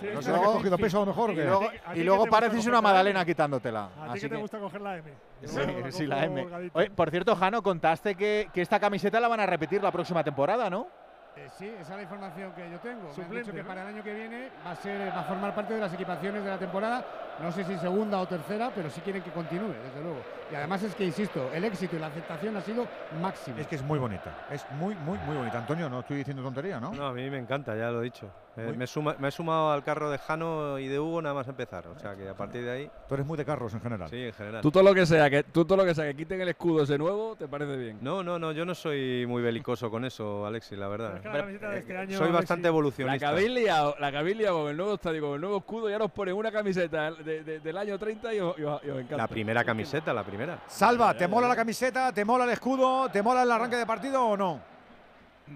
Sí, 0.00 0.06
No 0.14 0.22
sí. 0.22 0.30
ha 0.30 0.40
cogido 0.42 0.78
peso 0.78 0.96
a 0.96 1.00
lo 1.00 1.06
mejor. 1.06 1.30
¿Y 1.94 2.02
luego, 2.02 2.26
pareces 2.26 2.64
una 2.64 2.76
la 2.76 2.80
magdalena 2.82 3.20
M? 3.20 3.26
quitándotela. 3.26 3.84
¿A 3.84 4.04
ti 4.04 4.10
Así 4.12 4.20
que 4.22 4.28
te 4.30 4.36
gusta 4.36 4.58
coger 4.58 4.80
la 4.80 4.96
M? 4.96 5.12
Sí, 5.44 5.56
la 5.56 5.92
sí, 5.92 6.06
la 6.06 6.24
M. 6.24 6.46
Oye, 6.72 6.90
por 6.90 7.10
cierto, 7.10 7.34
Jano, 7.36 7.62
contaste 7.62 8.14
que, 8.14 8.48
que 8.52 8.62
esta 8.62 8.78
camiseta 8.78 9.20
la 9.20 9.28
van 9.28 9.40
a 9.40 9.46
repetir 9.46 9.82
la 9.82 9.90
próxima 9.90 10.22
temporada, 10.22 10.68
¿no? 10.68 10.86
Eh, 11.36 11.48
sí, 11.56 11.68
esa 11.80 11.92
es 11.92 11.96
la 11.96 12.02
información 12.02 12.52
que 12.52 12.68
yo 12.70 12.78
tengo. 12.80 13.02
Me 13.02 13.08
han 13.08 13.14
Suplente, 13.14 13.38
dicho 13.38 13.52
que 13.52 13.62
¿no? 13.62 13.68
para 13.68 13.82
el 13.82 13.94
año 13.94 14.02
que 14.02 14.12
viene 14.12 14.48
va 14.66 14.72
a 14.72 14.76
ser, 14.76 15.08
va 15.14 15.20
a 15.20 15.24
formar 15.24 15.54
parte 15.54 15.74
de 15.74 15.80
las 15.80 15.92
equipaciones 15.94 16.42
de 16.42 16.50
la 16.50 16.58
temporada. 16.58 17.04
No 17.40 17.52
sé 17.52 17.64
si 17.64 17.78
segunda 17.78 18.18
o 18.20 18.26
tercera, 18.26 18.70
pero 18.74 18.90
sí 18.90 19.00
quieren 19.00 19.22
que 19.22 19.30
continúe, 19.30 19.68
desde 19.68 20.02
luego. 20.02 20.18
Y 20.50 20.54
además 20.56 20.82
es 20.82 20.94
que 20.94 21.04
insisto, 21.04 21.48
el 21.54 21.64
éxito 21.64 21.96
y 21.96 21.98
la 22.00 22.08
aceptación 22.08 22.56
ha 22.56 22.60
sido 22.60 22.86
máximo. 23.20 23.58
Es 23.58 23.66
que 23.68 23.76
es 23.76 23.82
muy 23.82 23.98
bonita. 23.98 24.46
Es 24.50 24.66
muy, 24.72 24.94
muy, 24.96 25.18
muy 25.18 25.36
bonita. 25.36 25.58
Antonio, 25.58 25.88
no 25.88 26.00
estoy 26.00 26.18
diciendo 26.18 26.42
tontería, 26.42 26.80
¿no? 26.80 26.92
No, 26.92 27.06
a 27.06 27.12
mí 27.12 27.30
me 27.30 27.38
encanta, 27.38 27.76
ya 27.76 27.90
lo 27.90 28.00
he 28.00 28.04
dicho. 28.04 28.28
Eh, 28.56 28.74
me, 28.76 28.86
suma- 28.86 29.14
me 29.18 29.28
he 29.28 29.30
sumado 29.30 29.70
al 29.72 29.84
carro 29.84 30.10
de 30.10 30.18
Jano 30.18 30.78
y 30.78 30.88
de 30.88 30.98
Hugo 30.98 31.22
nada 31.22 31.34
más 31.34 31.46
empezar. 31.48 31.86
O 31.86 31.98
sea 31.98 32.14
que 32.16 32.28
a 32.28 32.34
partir 32.34 32.64
de 32.64 32.70
ahí, 32.70 32.90
Tú 33.08 33.14
eres 33.14 33.24
muy 33.26 33.38
de 33.38 33.44
carros 33.44 33.72
en 33.74 33.80
general. 33.80 34.10
sí, 34.10 34.16
en 34.24 34.32
general. 34.32 34.60
Tú 34.60 34.70
todo 34.70 34.82
lo 34.82 34.92
que 34.94 35.06
sea, 35.06 35.30
que 35.30 35.44
tú 35.44 35.64
todo 35.64 35.78
lo 35.78 35.84
que 35.84 35.94
sea 35.94 36.04
que 36.06 36.16
quiten 36.16 36.40
el 36.40 36.48
escudo 36.48 36.82
ese 36.82 36.98
nuevo, 36.98 37.36
¿te 37.36 37.46
parece 37.48 37.76
bien? 37.76 37.98
No, 38.00 38.22
no, 38.24 38.38
no, 38.38 38.50
yo 38.52 38.64
no 38.64 38.74
soy 38.74 39.24
muy 39.26 39.40
belicoso 39.42 39.90
con 39.90 40.04
eso, 40.04 40.44
Alexis, 40.46 40.76
la 40.78 40.88
verdad. 40.88 41.16
Es 41.16 41.22
que 41.22 41.28
la 41.28 41.38
camiseta 41.38 41.70
de 41.70 41.78
este 41.78 41.96
año, 41.96 42.10
Soy 42.18 42.26
Alexis, 42.28 42.32
bastante 42.34 42.62
La 42.64 42.68
evolucionista. 42.68 43.26
la 43.26 43.32
habéis 44.18 44.36
liado 44.36 44.58
con 44.60 44.70
el 44.70 44.76
nuevo 44.76 44.94
estadio, 44.94 45.20
con 45.22 45.34
el 45.34 45.40
nuevo 45.40 45.56
escudo, 45.58 45.88
ya 45.88 45.98
nos 45.98 46.10
ponen 46.10 46.34
una 46.34 46.50
camiseta 46.50 47.12
de- 47.12 47.44
de- 47.44 47.60
del 47.60 47.76
año 47.76 47.98
30 47.98 48.34
y 48.34 48.40
os, 48.40 48.58
y 48.58 48.62
os- 48.64 48.82
y 48.84 48.90
os 48.90 48.96
encanta. 48.98 49.16
La 49.16 49.28
primera 49.28 49.64
camiseta, 49.64 50.12
la 50.12 50.24
primera. 50.24 50.58
Salva, 50.66 51.14
¿te 51.16 51.28
mola 51.28 51.46
la 51.48 51.56
camiseta? 51.56 52.12
¿Te 52.12 52.24
mola 52.24 52.44
el 52.44 52.50
escudo? 52.50 53.08
¿Te 53.10 53.22
mola 53.22 53.42
el 53.44 53.50
arranque 53.52 53.76
de 53.76 53.86
partido 53.86 54.24
o 54.26 54.36
no? 54.36 54.69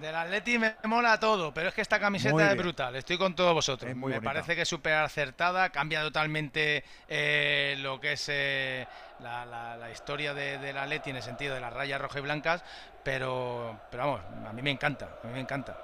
Del 0.00 0.14
Atleti 0.14 0.58
me 0.58 0.74
mola 0.84 1.20
todo, 1.20 1.54
pero 1.54 1.68
es 1.68 1.74
que 1.74 1.80
esta 1.80 2.00
camiseta 2.00 2.50
es 2.50 2.56
brutal. 2.56 2.96
Estoy 2.96 3.16
con 3.16 3.34
todos 3.36 3.54
vosotros. 3.54 3.90
Es 3.90 3.96
muy 3.96 4.10
me 4.10 4.16
bonita. 4.16 4.32
parece 4.32 4.56
que 4.56 4.62
es 4.62 4.68
súper 4.68 4.94
acertada, 4.94 5.70
cambia 5.70 6.02
totalmente 6.02 6.84
eh, 7.06 7.76
lo 7.78 8.00
que 8.00 8.14
es 8.14 8.24
eh, 8.28 8.88
la, 9.18 9.46
la- 9.46 9.76
la 9.76 9.90
historia 9.92 10.34
de- 10.34 10.58
del 10.58 10.76
Atleti 10.78 11.10
en 11.10 11.16
el 11.16 11.22
sentido 11.22 11.54
de 11.54 11.60
las 11.60 11.72
rayas 11.72 12.00
rojas 12.00 12.18
y 12.18 12.22
blancas, 12.22 12.64
pero, 13.04 13.80
pero 13.88 14.04
vamos, 14.04 14.48
a 14.48 14.52
mí 14.52 14.62
me 14.62 14.70
encanta, 14.72 15.16
a 15.22 15.26
mí 15.28 15.32
me 15.32 15.40
encanta. 15.40 15.78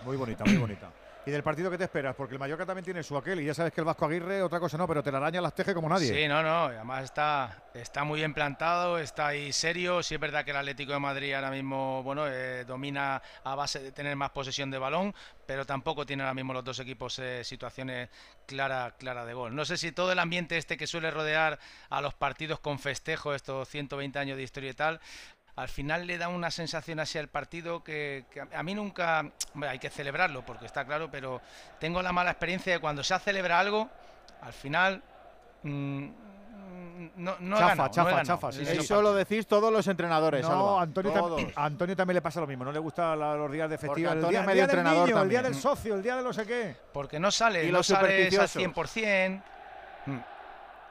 Muy 0.00 0.16
bonita, 0.16 0.44
muy 0.46 0.56
bonita. 0.58 0.92
¿Y 1.26 1.30
del 1.30 1.42
partido 1.42 1.70
qué 1.70 1.76
te 1.76 1.84
esperas? 1.84 2.14
Porque 2.16 2.34
el 2.34 2.38
Mallorca 2.38 2.64
también 2.64 2.84
tiene 2.84 3.02
su 3.02 3.16
aquel 3.16 3.40
y 3.40 3.44
ya 3.44 3.52
sabes 3.52 3.72
que 3.72 3.80
el 3.80 3.84
Vasco 3.84 4.06
Aguirre, 4.06 4.42
otra 4.42 4.60
cosa 4.60 4.78
no, 4.78 4.88
pero 4.88 5.02
te 5.02 5.12
la 5.12 5.18
araña 5.18 5.40
las 5.40 5.54
teje 5.54 5.74
como 5.74 5.88
nadie. 5.88 6.14
Sí, 6.14 6.26
no, 6.26 6.42
no, 6.42 6.64
además 6.64 7.04
está, 7.04 7.64
está 7.74 8.04
muy 8.04 8.20
bien 8.20 8.32
plantado, 8.32 8.98
está 8.98 9.28
ahí 9.28 9.52
serio. 9.52 10.02
Sí 10.02 10.14
es 10.14 10.20
verdad 10.20 10.44
que 10.44 10.52
el 10.52 10.56
Atlético 10.56 10.92
de 10.92 11.00
Madrid 11.00 11.34
ahora 11.34 11.50
mismo, 11.50 12.02
bueno, 12.02 12.26
eh, 12.26 12.64
domina 12.64 13.20
a 13.44 13.54
base 13.54 13.80
de 13.80 13.92
tener 13.92 14.16
más 14.16 14.30
posesión 14.30 14.70
de 14.70 14.78
balón, 14.78 15.14
pero 15.46 15.66
tampoco 15.66 16.06
tienen 16.06 16.24
ahora 16.24 16.34
mismo 16.34 16.54
los 16.54 16.64
dos 16.64 16.78
equipos 16.80 17.18
eh, 17.18 17.44
situaciones 17.44 18.08
claras 18.46 18.94
clara 18.94 19.26
de 19.26 19.34
gol. 19.34 19.54
No 19.54 19.64
sé 19.64 19.76
si 19.76 19.92
todo 19.92 20.12
el 20.12 20.18
ambiente 20.18 20.56
este 20.56 20.78
que 20.78 20.86
suele 20.86 21.10
rodear 21.10 21.58
a 21.90 22.00
los 22.00 22.14
partidos 22.14 22.60
con 22.60 22.78
festejo, 22.78 23.34
estos 23.34 23.68
120 23.68 24.18
años 24.18 24.36
de 24.38 24.44
historia 24.44 24.70
y 24.70 24.74
tal, 24.74 25.00
al 25.58 25.68
final 25.68 26.06
le 26.06 26.18
da 26.18 26.28
una 26.28 26.50
sensación 26.50 27.00
así 27.00 27.18
al 27.18 27.28
partido 27.28 27.82
que, 27.82 28.24
que 28.30 28.40
a- 28.40 28.62
mí 28.62 28.74
nunca, 28.74 29.24
hay 29.66 29.78
que 29.78 29.90
celebrarlo 29.90 30.42
porque 30.46 30.66
está 30.66 30.84
claro, 30.84 31.10
pero 31.10 31.40
tengo 31.80 32.00
la 32.02 32.12
mala 32.12 32.30
experiencia 32.30 32.72
de 32.74 32.78
cuando 32.80 33.02
se 33.02 33.12
ha 33.14 33.18
celebra 33.18 33.58
algo, 33.58 33.88
al 34.40 34.52
final 34.52 35.02
mm, 35.64 36.06
no, 37.16 37.36
no 37.40 37.56
Chafa, 37.58 37.68
ganado, 37.70 37.88
chafa, 37.90 38.22
chafa, 38.22 38.52
sí, 38.52 38.62
Eso 38.66 39.02
lo 39.02 39.14
decís 39.14 39.46
todos 39.46 39.72
los 39.72 39.86
entrenadores, 39.88 40.42
No, 40.48 40.70
Alba. 40.74 40.82
Antonio, 40.82 41.12
tam- 41.12 41.18
Todos. 41.20 41.42
a 41.56 41.64
Antonio 41.64 41.96
también 41.96 42.14
le 42.14 42.22
pasa 42.22 42.40
lo 42.40 42.46
mismo. 42.46 42.64
No 42.64 42.72
le 42.72 42.78
gustan 42.78 43.18
la- 43.18 43.34
los 43.34 43.50
días 43.50 43.68
de 43.70 43.78
festival. 43.78 44.18
El 44.18 44.28
día, 44.28 44.40
el 44.40 44.46
medio 44.46 44.54
día 44.56 44.66
del 44.66 44.76
entrenador 44.78 45.08
niño, 45.08 45.22
el 45.22 45.28
día 45.28 45.42
del 45.42 45.54
socio, 45.54 45.94
el 45.94 46.02
día 46.02 46.16
de 46.16 46.22
no 46.22 46.32
sé 46.32 46.44
qué. 46.46 46.76
Porque 46.92 47.18
no 47.18 47.30
sale, 47.30 47.64
Y 47.66 47.72
no 47.72 47.82
sales 47.82 48.30
al 48.30 48.30
supersticiosos. 48.30 48.62
100%. 48.62 49.42
Mm. 50.06 50.18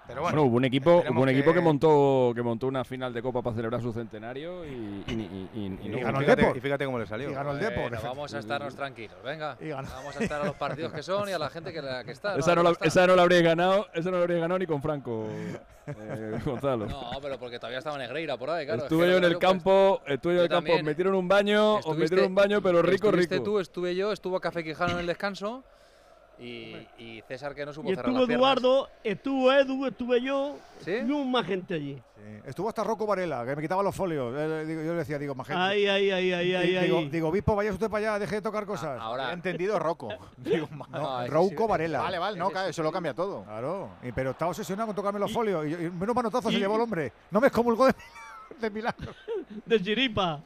Pero 0.08 0.22
bueno, 0.22 0.36
Bueno, 0.38 0.50
hubo 0.50 0.58
un 0.58 0.66
equipo, 0.66 1.04
hubo 1.10 1.22
un 1.22 1.30
equipo 1.30 1.52
que 1.52 1.60
que- 1.60 1.64
montó 1.66 2.32
que 2.34 2.42
montó 2.42 2.68
una 2.68 2.86
final 2.86 3.14
de 3.14 3.22
Copa 3.22 3.42
para 3.42 3.56
celebrar 3.56 3.82
su 3.82 3.92
centenario 3.92 4.64
y, 4.66 4.70
y, 4.70 5.12
y- 5.12 5.50
y- 5.54 5.60
y 5.60 5.66
Y 5.88 5.90
no- 5.90 6.00
ganó 6.00 6.20
el 6.20 6.24
fíjate, 6.24 6.42
Depor. 6.44 6.58
y 6.58 6.62
fíjate 6.62 6.86
cómo 6.86 7.00
le 7.00 7.06
salió. 7.08 7.30
Y 7.30 7.34
ganó 7.34 7.52
el 7.52 7.58
Bueno, 7.60 7.76
Depor. 7.76 8.04
vamos 8.04 8.34
a 8.34 8.40
estarnos 8.40 8.76
tranquilos, 8.76 9.18
venga. 9.24 9.58
Y 9.60 9.68
ganó. 9.68 9.90
Vamos 9.90 10.16
a 10.16 10.24
estar 10.24 10.42
a 10.42 10.46
los 10.46 10.56
partidos 10.56 10.94
que 10.94 11.04
son 11.04 11.28
y 11.28 11.34
a 11.34 11.40
la 11.40 11.50
gente 11.50 11.74
que, 11.74 11.82
la, 11.82 12.04
que 12.06 12.12
está. 12.12 12.38
esa, 12.38 12.56
no 12.56 12.62
Que 12.62 12.64
la, 12.64 12.72
está. 12.72 12.86
esa 12.86 13.08
no 13.08 13.16
la 13.18 13.22
habríais 13.24 13.44
ganado, 13.44 13.88
esa 13.94 14.10
no 14.10 14.18
la 14.18 14.24
habríais 14.24 14.42
ganado 14.42 14.60
ni 14.60 14.66
con 14.66 14.82
Franco, 14.82 15.28
eh, 15.30 15.60
Gonzalo. 16.46 16.86
No, 16.86 17.12
pero 17.22 17.38
porque 17.38 17.58
todavía 17.60 17.80
estaba 17.80 17.98
Negreira 17.98 18.38
por 18.38 18.50
ahí, 18.50 18.66
claro. 18.66 18.80
es 18.80 18.84
estuve 18.86 19.06
que 19.06 19.10
yo 19.12 19.16
en 19.18 19.22
no 19.22 19.28
el 19.28 19.34
sé, 19.34 19.40
pues, 19.40 19.52
campo, 19.52 20.02
estuve 20.08 20.34
yo 20.36 20.40
en 20.40 20.44
el 20.44 20.50
campo, 20.50 20.74
os 20.74 20.84
metieron 20.84 21.16
un 21.16 21.28
baño, 21.28 21.76
os 21.76 21.80
estuviste- 21.86 22.02
metieron 22.16 22.26
un 22.28 22.36
baño, 22.36 22.62
pero 22.62 22.82
rico, 22.82 23.08
estuviste 23.08 23.36
rico. 23.36 23.44
tú, 23.46 23.60
estuve 23.60 23.96
yo, 23.96 24.12
estuvo 24.14 24.40
Café 24.40 24.64
Quijano 24.64 24.94
en 24.94 25.00
el 25.00 25.08
descanso 25.08 25.64
y, 26.40 26.76
y 26.98 27.24
César 27.28 27.54
que 27.56 27.66
no 27.66 27.74
supo 27.74 27.90
Y 27.92 27.96
cerrar 27.96 28.06
estuvo 28.12 28.20
las 28.20 28.28
piernas. 28.28 28.46
Eduardo, 28.58 28.90
estuvo 29.04 29.52
Edu, 29.54 29.86
estuve 29.88 30.22
yo, 30.22 30.58
¿Sí? 30.86 30.92
y 30.92 31.12
un 31.12 31.32
más 31.32 31.46
gente 31.46 31.74
allí. 31.74 31.96
Sí. 32.16 32.42
Estuvo 32.46 32.68
hasta 32.70 32.84
Rocco 32.84 33.06
Varela, 33.06 33.46
que 33.46 33.56
me 33.56 33.62
quitaba 33.62 33.82
los 33.84 33.96
folios. 33.96 34.34
Eh, 34.38 34.66
digo- 34.66 34.82
yo 34.82 34.92
le 34.94 35.00
decía, 35.00 35.18
digo, 35.18 35.34
majete. 35.36 35.58
Ay, 35.60 35.88
ay, 35.88 36.12
ay, 36.12 36.34
ay, 36.34 36.54
ay, 36.56 36.78
digo, 36.86 36.98
ay. 37.00 37.10
digo, 37.10 37.30
obispo, 37.30 37.56
vaya 37.56 37.72
usted 37.72 37.90
para 37.90 38.16
allá, 38.16 38.20
deje 38.20 38.36
de 38.36 38.42
tocar 38.42 38.64
Ah, 38.64 38.68
cosas. 38.68 39.00
Ahora, 39.02 39.32
entendido 39.34 39.80
Rocco. 39.80 40.10
Digo, 40.38 40.68
No, 40.92 41.28
Rouco 41.28 41.64
sí- 41.64 41.70
Varela. 41.70 42.00
Vale, 42.02 42.20
vale, 42.20 42.38
no, 42.38 42.50
claro, 42.50 42.70
eso 42.70 42.84
lo 42.84 42.92
cambia 42.92 43.14
todo. 43.14 43.44
Claro, 43.44 43.90
y- 44.04 44.12
pero 44.12 44.32
estaba 44.32 44.50
obsesionado 44.52 44.88
con 44.88 44.96
tocarme 44.96 45.20
los 45.20 45.32
folios. 45.32 45.66
Y, 45.66 45.70
yo- 45.72 45.82
y 45.82 45.90
menos 45.90 46.16
manotazo 46.16 46.52
se 46.52 46.60
llevó 46.60 46.76
el 46.76 46.82
hombre. 46.82 47.14
No 47.32 47.40
me 47.40 47.48
excomulgó 47.48 47.86
de, 47.88 47.94
de 48.60 48.70
milagro. 48.70 49.14
De 49.66 49.82
chiripa. 49.82 50.42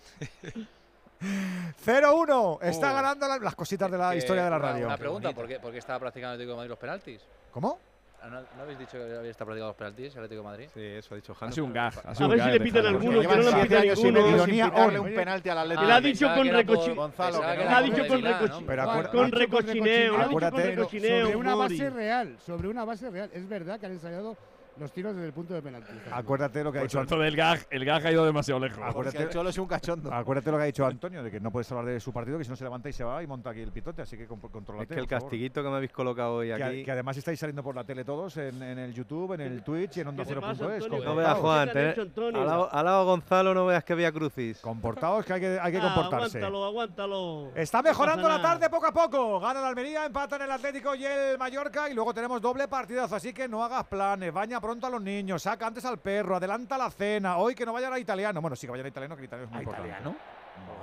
0-1. 1.83 2.59
Está 2.61 2.91
ganando 2.93 3.27
la- 3.27 3.37
las 3.39 3.55
cositas 3.55 3.89
de 3.91 3.97
la 3.97 4.11
que- 4.11 4.17
historia 4.17 4.43
de 4.45 4.49
la 4.49 4.59
radio. 4.59 4.85
Una 4.87 4.97
pregunta, 4.97 5.31
¿por 5.33 5.47
qué, 5.47 5.59
por 5.59 5.71
qué 5.71 5.77
estaba 5.79 5.99
practicando 5.99 6.33
el 6.33 6.35
Atlético 6.35 6.51
de 6.51 6.57
Madrid 6.57 6.69
los 6.69 6.79
penaltis? 6.79 7.21
¿Cómo? 7.51 7.79
Ah, 8.23 8.27
¿No, 8.29 8.39
no 8.39 8.61
habéis 8.61 8.77
dicho 8.77 8.91
que 8.91 9.03
había 9.17 9.31
estado 9.31 9.47
practicando 9.47 9.67
los 9.69 9.75
penaltis 9.75 10.13
el 10.15 10.19
Atlético 10.23 10.41
de 10.41 10.47
Madrid? 10.47 10.67
Sí, 10.75 10.79
eso 10.83 11.13
ha 11.13 11.17
dicho 11.17 11.31
Ha 11.31 11.35
Jano. 11.35 11.51
sido 11.53 11.65
un 11.65 11.73
gag. 11.73 11.93
ha 12.05 12.11
A 12.11 12.15
sido 12.15 12.29
ver 12.29 12.43
si 12.43 12.49
le 12.51 12.59
pitan 12.59 12.85
alguno, 12.85 13.19
que 13.21 13.27
no 13.27 13.33
le 13.33 13.63
pitan 13.63 13.81
ninguno. 13.81 14.45
sin 14.45 14.99
un 14.99 15.15
penalti 15.15 15.49
al 15.49 15.57
Atlético. 15.57 15.85
Él 15.85 15.91
ha 15.91 16.01
dicho 16.01 16.27
con 16.27 16.43
que 16.43 16.49
era 16.49 16.63
por- 16.63 16.77
recochi- 16.77 16.95
Gonzalo, 16.95 17.31
pensaba 17.31 17.51
que 17.51 17.57
que 17.57 17.63
no. 17.63 17.69
era 17.71 17.77
Ha 17.77 17.81
dicho 17.81 18.07
con 18.07 18.17
Vilá, 18.17 18.29
¿no? 18.29 18.37
recochi- 18.47 18.65
Pero 18.67 19.11
Con- 19.11 19.31
recochineo, 19.31 20.17
ha 20.17 20.23
Acuérdate- 20.25 20.63
recochineo. 20.75 21.25
Sobre 21.25 21.35
una 21.37 21.55
base 21.55 21.89
real, 21.89 22.37
sobre 22.45 22.67
una 22.67 22.85
base 22.85 23.09
real. 23.09 23.29
Es 23.33 23.49
verdad 23.49 23.79
que 23.79 23.85
han 23.87 23.91
ensayado 23.93 24.37
los 24.77 24.91
tiros 24.91 25.13
desde 25.13 25.27
el 25.27 25.33
punto 25.33 25.53
de 25.53 25.61
penalti. 25.61 25.91
Acuérdate 26.11 26.63
lo 26.63 26.71
que 26.71 26.79
ha 26.79 26.81
dicho 26.83 26.97
tanto, 26.97 27.19
del 27.19 27.35
gag, 27.35 27.59
el 27.69 27.85
gag 27.85 28.05
ha 28.07 28.11
ido 28.11 28.25
demasiado 28.25 28.59
lejos. 28.59 28.79
Acuérdate, 28.83 29.23
el 29.23 29.29
Cholo 29.29 29.49
es 29.49 29.57
un 29.57 29.67
cachondo. 29.67 30.11
acuérdate 30.13 30.49
lo 30.51 30.57
que 30.57 30.63
ha 30.63 30.65
dicho 30.67 30.85
Antonio, 30.85 31.21
de 31.23 31.29
que 31.31 31.39
no 31.39 31.51
puedes 31.51 31.71
hablar 31.71 31.85
de 31.93 31.99
su 31.99 32.11
partido, 32.11 32.37
que 32.37 32.43
si 32.43 32.49
no 32.49 32.55
se 32.55 32.63
levanta 32.63 32.89
y 32.89 32.93
se 32.93 33.03
va 33.03 33.21
y 33.21 33.27
monta 33.27 33.49
aquí 33.51 33.61
el 33.61 33.71
pitote, 33.71 34.01
así 34.01 34.17
que 34.17 34.25
con- 34.27 34.39
contrólate. 34.39 34.85
Es 34.93 34.95
que 34.95 34.99
el 35.01 35.07
castiguito 35.07 35.61
que 35.63 35.69
me 35.69 35.75
habéis 35.75 35.91
colocado 35.91 36.35
hoy 36.35 36.47
Que, 36.47 36.63
aquí. 36.63 36.83
que 36.85 36.91
además 36.91 37.17
estáis 37.17 37.39
saliendo 37.39 37.61
por 37.63 37.75
la 37.75 37.83
tele 37.83 38.03
todos 38.05 38.37
en, 38.37 38.61
en 38.63 38.79
el 38.79 38.93
YouTube, 38.93 39.33
en 39.33 39.41
el 39.41 39.63
Twitch 39.63 39.97
y 39.97 39.99
en 40.01 40.15
¿Qué 40.15 40.25
te 40.25 40.35
pasa, 40.35 40.63
OndaCero.es. 40.65 40.83
Antonio? 40.83 41.05
No 41.05 41.15
veas. 41.15 41.37
Juan. 41.37 41.67
¿Qué 41.67 41.73
te 41.73 41.79
han 41.79 41.83
tener- 41.85 41.91
hecho, 41.91 42.01
Antonio? 42.01 42.69
al, 42.71 42.85
lado, 42.85 43.05
Gonzalo 43.05 43.53
no 43.53 43.65
veas 43.65 43.83
que 43.83 43.93
había 43.93 44.11
crucis. 44.11 44.59
Comportaos 44.61 45.25
que 45.25 45.33
hay 45.33 45.41
que, 45.41 45.59
hay 45.61 45.71
que 45.71 45.77
Ah, 45.79 45.81
comportarse. 45.93 46.37
Aguántalo, 46.37 46.65
aguántalo. 46.65 47.51
Está 47.55 47.81
mejorando 47.81 48.27
la 48.27 48.41
tarde 48.41 48.69
poco 48.69 48.87
a 48.87 48.91
poco. 48.93 49.39
Gana 49.39 49.59
el 49.59 49.65
Almería, 49.65 50.05
empatan 50.05 50.41
el 50.43 50.51
Atlético 50.51 50.95
y 50.95 51.05
el 51.05 51.37
Mallorca. 51.37 51.89
Y 51.89 51.93
luego 51.93 52.13
tenemos 52.13 52.41
doble 52.41 52.67
partidazo. 52.67 53.15
Así 53.15 53.33
que 53.33 53.47
no 53.47 53.63
hagas 53.63 53.85
planes. 53.87 54.31
Baña 54.31 54.60
pronto 54.61 54.87
a 54.87 54.89
los 54.89 55.01
niños. 55.01 55.43
Saca 55.43 55.67
antes 55.67 55.83
al 55.85 55.99
perro. 55.99 56.35
Adelanta 56.35 56.77
la 56.77 56.89
cena. 56.91 57.37
Hoy 57.37 57.55
que 57.55 57.65
no 57.65 57.73
vayan 57.73 57.93
a 57.93 57.99
italiano. 57.99 58.39
Bueno, 58.39 58.55
sí 58.55 58.67
que 58.67 58.71
vayan 58.71 58.85
a 58.85 58.89
italiano, 58.89 59.15
que 59.15 59.21
el 59.21 59.25
italiano 59.25 59.49
es 59.49 59.51
muy 59.51 59.63
importante. 59.63 59.89
italiano? 59.89 60.17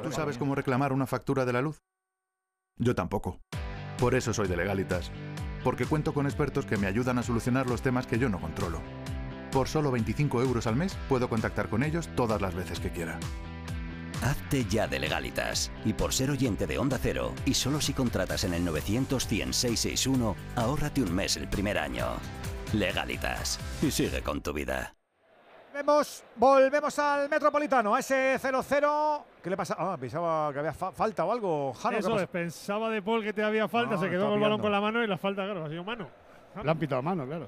¿Tú 0.02 0.12
sabes 0.12 0.36
cómo 0.38 0.54
reclamar 0.54 0.92
una 0.92 1.06
factura 1.06 1.44
de 1.44 1.52
la 1.52 1.62
luz? 1.62 1.82
Yo 2.76 2.94
tampoco. 2.94 3.40
Por 3.98 4.14
eso 4.14 4.32
soy 4.32 4.48
de 4.48 4.56
Legalitas. 4.56 5.10
Porque 5.64 5.86
cuento 5.86 6.14
con 6.14 6.26
expertos 6.26 6.66
que 6.66 6.76
me 6.76 6.86
ayudan 6.86 7.18
a 7.18 7.22
solucionar 7.22 7.66
los 7.66 7.82
temas 7.82 8.06
que 8.06 8.18
yo 8.18 8.28
no 8.28 8.40
controlo. 8.40 8.80
Por 9.50 9.68
solo 9.68 9.90
25 9.90 10.42
euros 10.42 10.66
al 10.66 10.76
mes 10.76 10.96
puedo 11.08 11.28
contactar 11.28 11.68
con 11.68 11.82
ellos 11.82 12.08
todas 12.14 12.40
las 12.40 12.54
veces 12.54 12.80
que 12.80 12.90
quiera. 12.90 13.18
Hazte 14.22 14.64
ya 14.64 14.86
de 14.86 14.98
legalitas. 14.98 15.70
Y 15.84 15.92
por 15.92 16.12
ser 16.12 16.30
oyente 16.30 16.66
de 16.66 16.78
Onda 16.78 16.98
Cero, 17.00 17.34
y 17.44 17.54
solo 17.54 17.80
si 17.80 17.92
contratas 17.92 18.44
en 18.44 18.54
el 18.54 18.64
900 18.64 19.26
100 19.26 19.52
661, 19.52 20.36
ahórrate 20.56 21.02
un 21.02 21.14
mes 21.14 21.36
el 21.36 21.48
primer 21.48 21.78
año. 21.78 22.06
Legalitas. 22.74 23.58
Y 23.82 23.90
sigue 23.90 24.22
con 24.22 24.40
tu 24.42 24.52
vida. 24.52 24.94
Vemos, 25.72 26.24
volvemos 26.36 26.98
al 26.98 27.28
Metropolitano, 27.28 27.94
a 27.94 28.00
ese 28.00 28.36
0-0. 28.40 29.22
¿Qué 29.42 29.50
le 29.50 29.56
pasa? 29.56 29.76
Ah, 29.78 29.96
pensaba 29.98 30.52
que 30.52 30.58
había 30.58 30.72
fa- 30.72 30.92
falta 30.92 31.24
o 31.24 31.32
algo. 31.32 31.72
Jano, 31.74 31.96
¿qué 31.96 32.00
Eso 32.00 32.18
es, 32.18 32.26
pensaba 32.28 32.90
de 32.90 33.00
Paul 33.00 33.22
que 33.22 33.32
te 33.32 33.42
había 33.44 33.68
falta, 33.68 33.94
Ah, 33.94 33.98
se 33.98 34.10
quedó 34.10 34.24
con 34.26 34.34
el 34.34 34.40
balón 34.40 34.60
con 34.60 34.72
la 34.72 34.80
mano 34.80 35.02
y 35.02 35.06
la 35.06 35.16
falta, 35.18 35.44
claro, 35.44 35.64
ha 35.64 35.68
sido 35.68 35.84
mano. 35.84 36.08
Le 36.62 36.70
han 36.70 36.78
pitado 36.78 36.98
a 36.98 37.02
mano, 37.02 37.24
claro. 37.26 37.46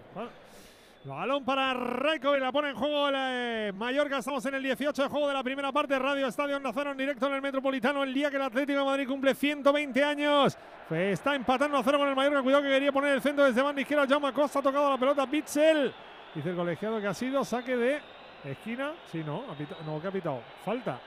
Balón 1.02 1.42
para 1.46 1.72
Raikovic, 1.72 2.42
la 2.42 2.52
pone 2.52 2.68
en 2.68 2.76
juego 2.76 3.08
el 3.08 3.14
eh, 3.16 3.72
Mallorca. 3.74 4.18
Estamos 4.18 4.44
en 4.44 4.54
el 4.56 4.62
18 4.62 5.02
de 5.02 5.08
juego 5.08 5.28
de 5.28 5.32
la 5.32 5.42
primera 5.42 5.72
parte. 5.72 5.98
Radio 5.98 6.26
Estadio 6.26 6.58
Onda 6.58 6.72
Cero 6.74 6.90
en 6.90 6.98
directo 6.98 7.26
en 7.26 7.32
el 7.32 7.40
Metropolitano. 7.40 8.02
El 8.02 8.12
día 8.12 8.28
que 8.28 8.36
el 8.36 8.42
Atlético 8.42 8.80
de 8.80 8.84
Madrid 8.84 9.08
cumple 9.08 9.34
120 9.34 10.04
años. 10.04 10.58
Pues 10.90 11.14
está 11.14 11.34
empatando 11.34 11.78
a 11.78 11.82
cero 11.82 11.98
con 11.98 12.08
el 12.08 12.14
Mallorca. 12.14 12.42
Cuidado 12.42 12.62
que 12.64 12.68
quería 12.68 12.92
poner 12.92 13.14
el 13.14 13.22
centro 13.22 13.44
desde 13.44 13.62
banda 13.62 13.80
izquierda. 13.80 14.06
Jaume 14.06 14.30
Costa 14.34 14.58
ha 14.58 14.62
tocado 14.62 14.90
la 14.90 14.98
pelota. 14.98 15.24
Bitzel. 15.24 15.94
Dice 16.34 16.50
el 16.50 16.56
colegiado 16.56 17.00
que 17.00 17.06
ha 17.06 17.14
sido 17.14 17.44
saque 17.46 17.78
de 17.78 18.00
esquina. 18.44 18.92
Sí, 19.10 19.24
no. 19.24 19.44
no, 19.86 20.02
que 20.02 20.06
ha 20.06 20.12
pitado. 20.12 20.42
Falta. 20.66 21.00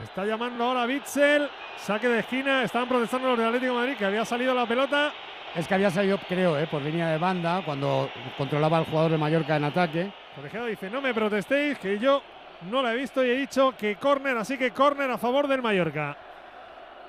Está 0.00 0.24
llamando 0.24 0.62
ahora 0.62 0.86
Bitzel. 0.86 1.50
Saque 1.76 2.06
de 2.06 2.20
esquina. 2.20 2.62
Estaban 2.62 2.88
protestando 2.88 3.30
los 3.30 3.38
del 3.38 3.48
Atlético 3.48 3.72
de 3.72 3.78
Madrid 3.80 3.96
que 3.96 4.04
había 4.04 4.24
salido 4.24 4.54
la 4.54 4.64
pelota. 4.64 5.12
Es 5.54 5.68
que 5.68 5.74
había 5.74 5.90
salido, 5.90 6.18
creo, 6.28 6.58
eh, 6.58 6.66
por 6.66 6.80
línea 6.80 7.08
de 7.08 7.18
banda 7.18 7.62
cuando 7.64 8.10
controlaba 8.38 8.78
al 8.78 8.86
jugador 8.86 9.12
de 9.12 9.18
Mallorca 9.18 9.56
en 9.56 9.64
ataque. 9.64 10.12
Colegiado 10.34 10.66
dice, 10.66 10.88
no 10.88 11.02
me 11.02 11.12
protestéis, 11.12 11.78
que 11.78 11.98
yo 11.98 12.22
no 12.70 12.82
la 12.82 12.94
he 12.94 12.96
visto 12.96 13.24
y 13.24 13.28
he 13.28 13.34
dicho 13.34 13.74
que 13.76 13.96
córner, 13.96 14.36
así 14.38 14.56
que 14.56 14.70
córner 14.70 15.10
a 15.10 15.18
favor 15.18 15.46
del 15.48 15.60
Mallorca. 15.60 16.16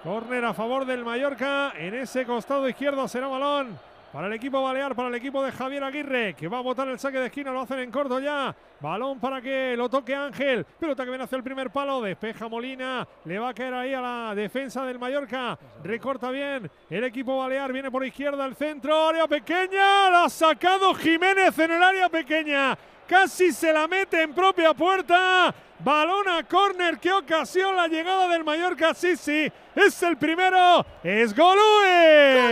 Córner 0.03 0.43
a 0.43 0.53
favor 0.53 0.85
del 0.85 1.05
Mallorca. 1.05 1.71
En 1.77 1.93
ese 1.93 2.25
costado 2.25 2.67
izquierdo 2.67 3.07
será 3.07 3.27
balón 3.27 3.79
para 4.13 4.27
el 4.27 4.33
equipo 4.33 4.61
balear, 4.61 4.93
para 4.93 5.09
el 5.09 5.15
equipo 5.15 5.43
de 5.43 5.51
Javier 5.51 5.83
Aguirre, 5.83 6.35
que 6.35 6.47
va 6.47 6.59
a 6.59 6.61
botar 6.61 6.87
el 6.87 6.99
saque 6.99 7.17
de 7.17 7.25
esquina, 7.25 7.51
lo 7.51 7.61
hacen 7.61 7.79
en 7.79 7.89
corto 7.89 8.19
ya. 8.19 8.55
Balón 8.79 9.19
para 9.19 9.41
que 9.41 9.75
lo 9.75 9.89
toque 9.89 10.13
Ángel. 10.13 10.63
Pelota 10.65 11.03
que 11.03 11.09
viene 11.09 11.23
hacia 11.23 11.37
el 11.37 11.43
primer 11.43 11.71
palo, 11.71 11.99
despeja 11.99 12.47
Molina. 12.47 13.07
Le 13.25 13.39
va 13.39 13.49
a 13.49 13.53
caer 13.55 13.73
ahí 13.73 13.91
a 13.91 14.01
la 14.01 14.35
defensa 14.35 14.85
del 14.85 14.99
Mallorca. 14.99 15.57
Recorta 15.83 16.29
bien 16.29 16.69
el 16.91 17.03
equipo 17.05 17.39
balear, 17.39 17.73
viene 17.73 17.89
por 17.89 18.05
izquierda 18.05 18.45
al 18.45 18.55
centro, 18.55 19.09
área 19.09 19.27
pequeña. 19.27 20.11
La 20.11 20.25
ha 20.25 20.29
sacado 20.29 20.93
Jiménez 20.93 21.57
en 21.57 21.71
el 21.71 21.81
área 21.81 22.07
pequeña. 22.07 22.77
Casi 23.07 23.51
se 23.51 23.73
la 23.73 23.87
mete 23.87 24.21
en 24.21 24.35
propia 24.35 24.75
puerta. 24.75 25.51
Balón 25.79 26.29
a 26.29 26.43
córner 26.43 26.99
que 26.99 27.11
ocasiona 27.11 27.73
la 27.73 27.87
llegada 27.87 28.27
del 28.27 28.43
Mallorca. 28.43 28.93
Sí, 28.93 29.17
sí, 29.17 29.51
es 29.75 30.03
el 30.03 30.17
primero. 30.17 30.85
Es 31.03 31.35
Golue. 31.35 32.43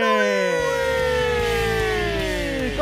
Y 0.98 1.01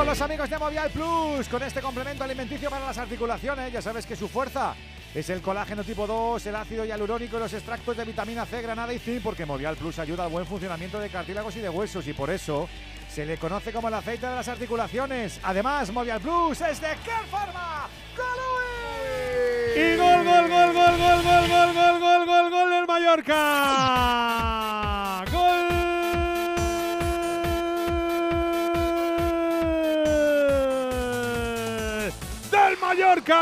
con 0.00 0.06
los 0.06 0.22
amigos 0.22 0.48
de 0.48 0.58
Movial 0.58 0.88
Plus, 0.88 1.46
con 1.46 1.62
este 1.62 1.82
complemento 1.82 2.24
alimenticio 2.24 2.70
para 2.70 2.86
las 2.86 2.96
articulaciones, 2.96 3.70
ya 3.70 3.82
sabes 3.82 4.06
que 4.06 4.16
su 4.16 4.28
fuerza 4.28 4.74
es 5.14 5.28
el 5.28 5.42
colágeno 5.42 5.84
tipo 5.84 6.06
2, 6.06 6.46
el 6.46 6.56
ácido 6.56 6.86
hialurónico 6.86 7.36
y 7.36 7.40
los 7.40 7.52
extractos 7.52 7.94
de 7.98 8.06
vitamina 8.06 8.46
C, 8.46 8.62
granada 8.62 8.94
y 8.94 8.98
zinc, 8.98 9.22
porque 9.22 9.44
Movial 9.44 9.76
Plus 9.76 9.98
ayuda 9.98 10.24
al 10.24 10.30
buen 10.30 10.46
funcionamiento 10.46 10.98
de 10.98 11.10
cartílagos 11.10 11.54
y 11.56 11.60
de 11.60 11.68
huesos 11.68 12.08
y 12.08 12.14
por 12.14 12.30
eso 12.30 12.66
se 13.10 13.26
le 13.26 13.36
conoce 13.36 13.74
como 13.74 13.88
el 13.88 13.94
aceite 13.94 14.26
de 14.26 14.36
las 14.36 14.48
articulaciones. 14.48 15.38
Además, 15.42 15.92
Movial 15.92 16.22
Plus 16.22 16.62
es 16.62 16.80
de 16.80 16.96
qué 17.04 17.12
forma? 17.30 17.86
Y 19.76 19.96
gol, 19.96 20.24
gol, 20.24 20.48
gol, 20.48 20.72
gol, 20.72 20.96
gol, 20.96 21.22
gol, 21.22 21.46
gol, 21.46 21.74
gol, 21.74 22.00
gol, 22.00 22.24
gol, 22.24 22.50
gol 22.50 22.70
del 22.70 22.86
Mallorca. 22.86 23.36
Gol 25.30 25.79
del 32.70 32.78
Mallorca. 32.78 33.36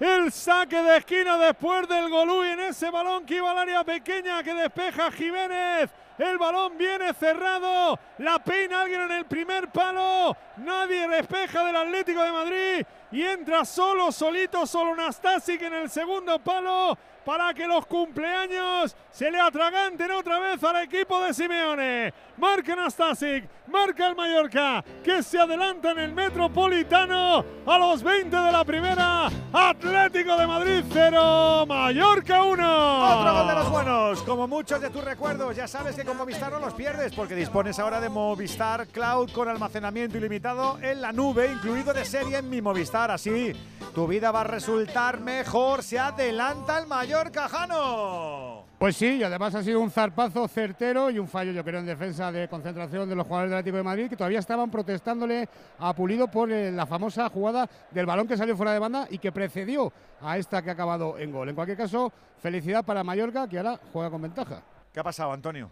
El 0.00 0.32
saque 0.32 0.82
de 0.82 0.96
esquina 0.96 1.36
después 1.36 1.86
del 1.86 2.10
Golú 2.10 2.44
y 2.44 2.48
en 2.48 2.60
ese 2.60 2.90
balón 2.90 3.24
que 3.24 3.36
iba 3.36 3.50
al 3.50 3.58
área 3.58 3.84
pequeña 3.84 4.42
que 4.42 4.54
despeja 4.54 5.12
Jiménez. 5.12 5.90
El 6.18 6.38
balón 6.38 6.76
viene 6.76 7.14
cerrado. 7.14 7.98
La 8.18 8.38
peina 8.40 8.82
alguien 8.82 9.02
en 9.02 9.12
el 9.12 9.26
primer 9.26 9.68
palo. 9.68 10.36
Nadie 10.56 11.06
despeja 11.08 11.64
del 11.64 11.76
Atlético 11.76 12.22
de 12.22 12.32
Madrid. 12.32 12.84
Y 13.12 13.22
entra 13.22 13.64
solo, 13.64 14.10
solito, 14.10 14.66
solo 14.66 14.96
Nastasic 14.96 15.62
en 15.62 15.74
el 15.74 15.88
segundo 15.90 16.38
palo 16.38 16.98
para 17.24 17.52
que 17.54 17.66
los 17.66 17.86
cumpleaños 17.86 18.96
se 19.10 19.30
le 19.30 19.38
atraganten 19.38 20.10
otra 20.10 20.38
vez 20.38 20.62
al 20.64 20.82
equipo 20.82 21.22
de 21.22 21.34
Simeone. 21.34 22.12
Marca 22.40 22.74
Nastasic, 22.74 23.46
marca 23.66 24.08
el 24.08 24.16
Mallorca, 24.16 24.82
que 25.04 25.22
se 25.22 25.38
adelanta 25.38 25.90
en 25.90 25.98
el 25.98 26.12
Metropolitano 26.14 27.44
a 27.66 27.78
los 27.78 28.02
20 28.02 28.34
de 28.34 28.52
la 28.52 28.64
primera. 28.64 29.28
Atlético 29.52 30.38
de 30.38 30.46
Madrid 30.46 30.82
0, 30.90 31.66
Mallorca 31.66 32.42
1. 32.42 33.18
Otro 33.20 33.34
gol 33.34 33.48
de 33.48 33.54
los 33.54 33.70
buenos. 33.70 34.22
Como 34.22 34.48
muchos 34.48 34.80
de 34.80 34.88
tus 34.88 35.04
recuerdos, 35.04 35.54
ya 35.54 35.68
sabes 35.68 35.94
que 35.94 36.04
con 36.04 36.16
Movistar 36.16 36.50
no 36.50 36.60
los 36.60 36.72
pierdes 36.72 37.12
porque 37.12 37.34
dispones 37.34 37.78
ahora 37.78 38.00
de 38.00 38.08
Movistar 38.08 38.86
Cloud 38.86 39.30
con 39.32 39.46
almacenamiento 39.46 40.16
ilimitado 40.16 40.78
en 40.80 41.02
la 41.02 41.12
nube, 41.12 41.52
incluido 41.52 41.92
de 41.92 42.06
serie 42.06 42.38
en 42.38 42.48
mi 42.48 42.62
Movistar. 42.62 43.10
Así, 43.10 43.52
tu 43.94 44.06
vida 44.06 44.30
va 44.30 44.40
a 44.40 44.44
resultar 44.44 45.20
mejor. 45.20 45.82
Se 45.82 45.98
adelanta 45.98 46.78
el 46.78 46.86
Mallorca, 46.86 47.50
Jano. 47.50 48.69
Pues 48.80 48.96
sí, 48.96 49.18
y 49.18 49.22
además 49.22 49.54
ha 49.54 49.62
sido 49.62 49.78
un 49.78 49.90
zarpazo 49.90 50.48
certero 50.48 51.10
y 51.10 51.18
un 51.18 51.28
fallo, 51.28 51.52
yo 51.52 51.62
creo, 51.62 51.80
en 51.80 51.84
defensa 51.84 52.32
de 52.32 52.48
concentración 52.48 53.06
de 53.06 53.14
los 53.14 53.26
jugadores 53.26 53.50
del 53.50 53.58
Atlético 53.58 53.76
de 53.76 53.82
Madrid, 53.82 54.08
que 54.08 54.16
todavía 54.16 54.38
estaban 54.38 54.70
protestándole 54.70 55.46
a 55.78 55.92
Pulido 55.92 56.28
por 56.28 56.50
eh, 56.50 56.72
la 56.72 56.86
famosa 56.86 57.28
jugada 57.28 57.68
del 57.90 58.06
balón 58.06 58.26
que 58.26 58.38
salió 58.38 58.56
fuera 58.56 58.72
de 58.72 58.78
banda 58.78 59.06
y 59.10 59.18
que 59.18 59.32
precedió 59.32 59.92
a 60.22 60.38
esta 60.38 60.62
que 60.62 60.70
ha 60.70 60.72
acabado 60.72 61.18
en 61.18 61.30
gol. 61.30 61.50
En 61.50 61.56
cualquier 61.56 61.76
caso, 61.76 62.10
felicidad 62.38 62.82
para 62.82 63.04
Mallorca, 63.04 63.46
que 63.46 63.58
ahora 63.58 63.78
juega 63.92 64.08
con 64.08 64.22
ventaja. 64.22 64.62
¿Qué 64.94 64.98
ha 64.98 65.04
pasado, 65.04 65.32
Antonio? 65.32 65.70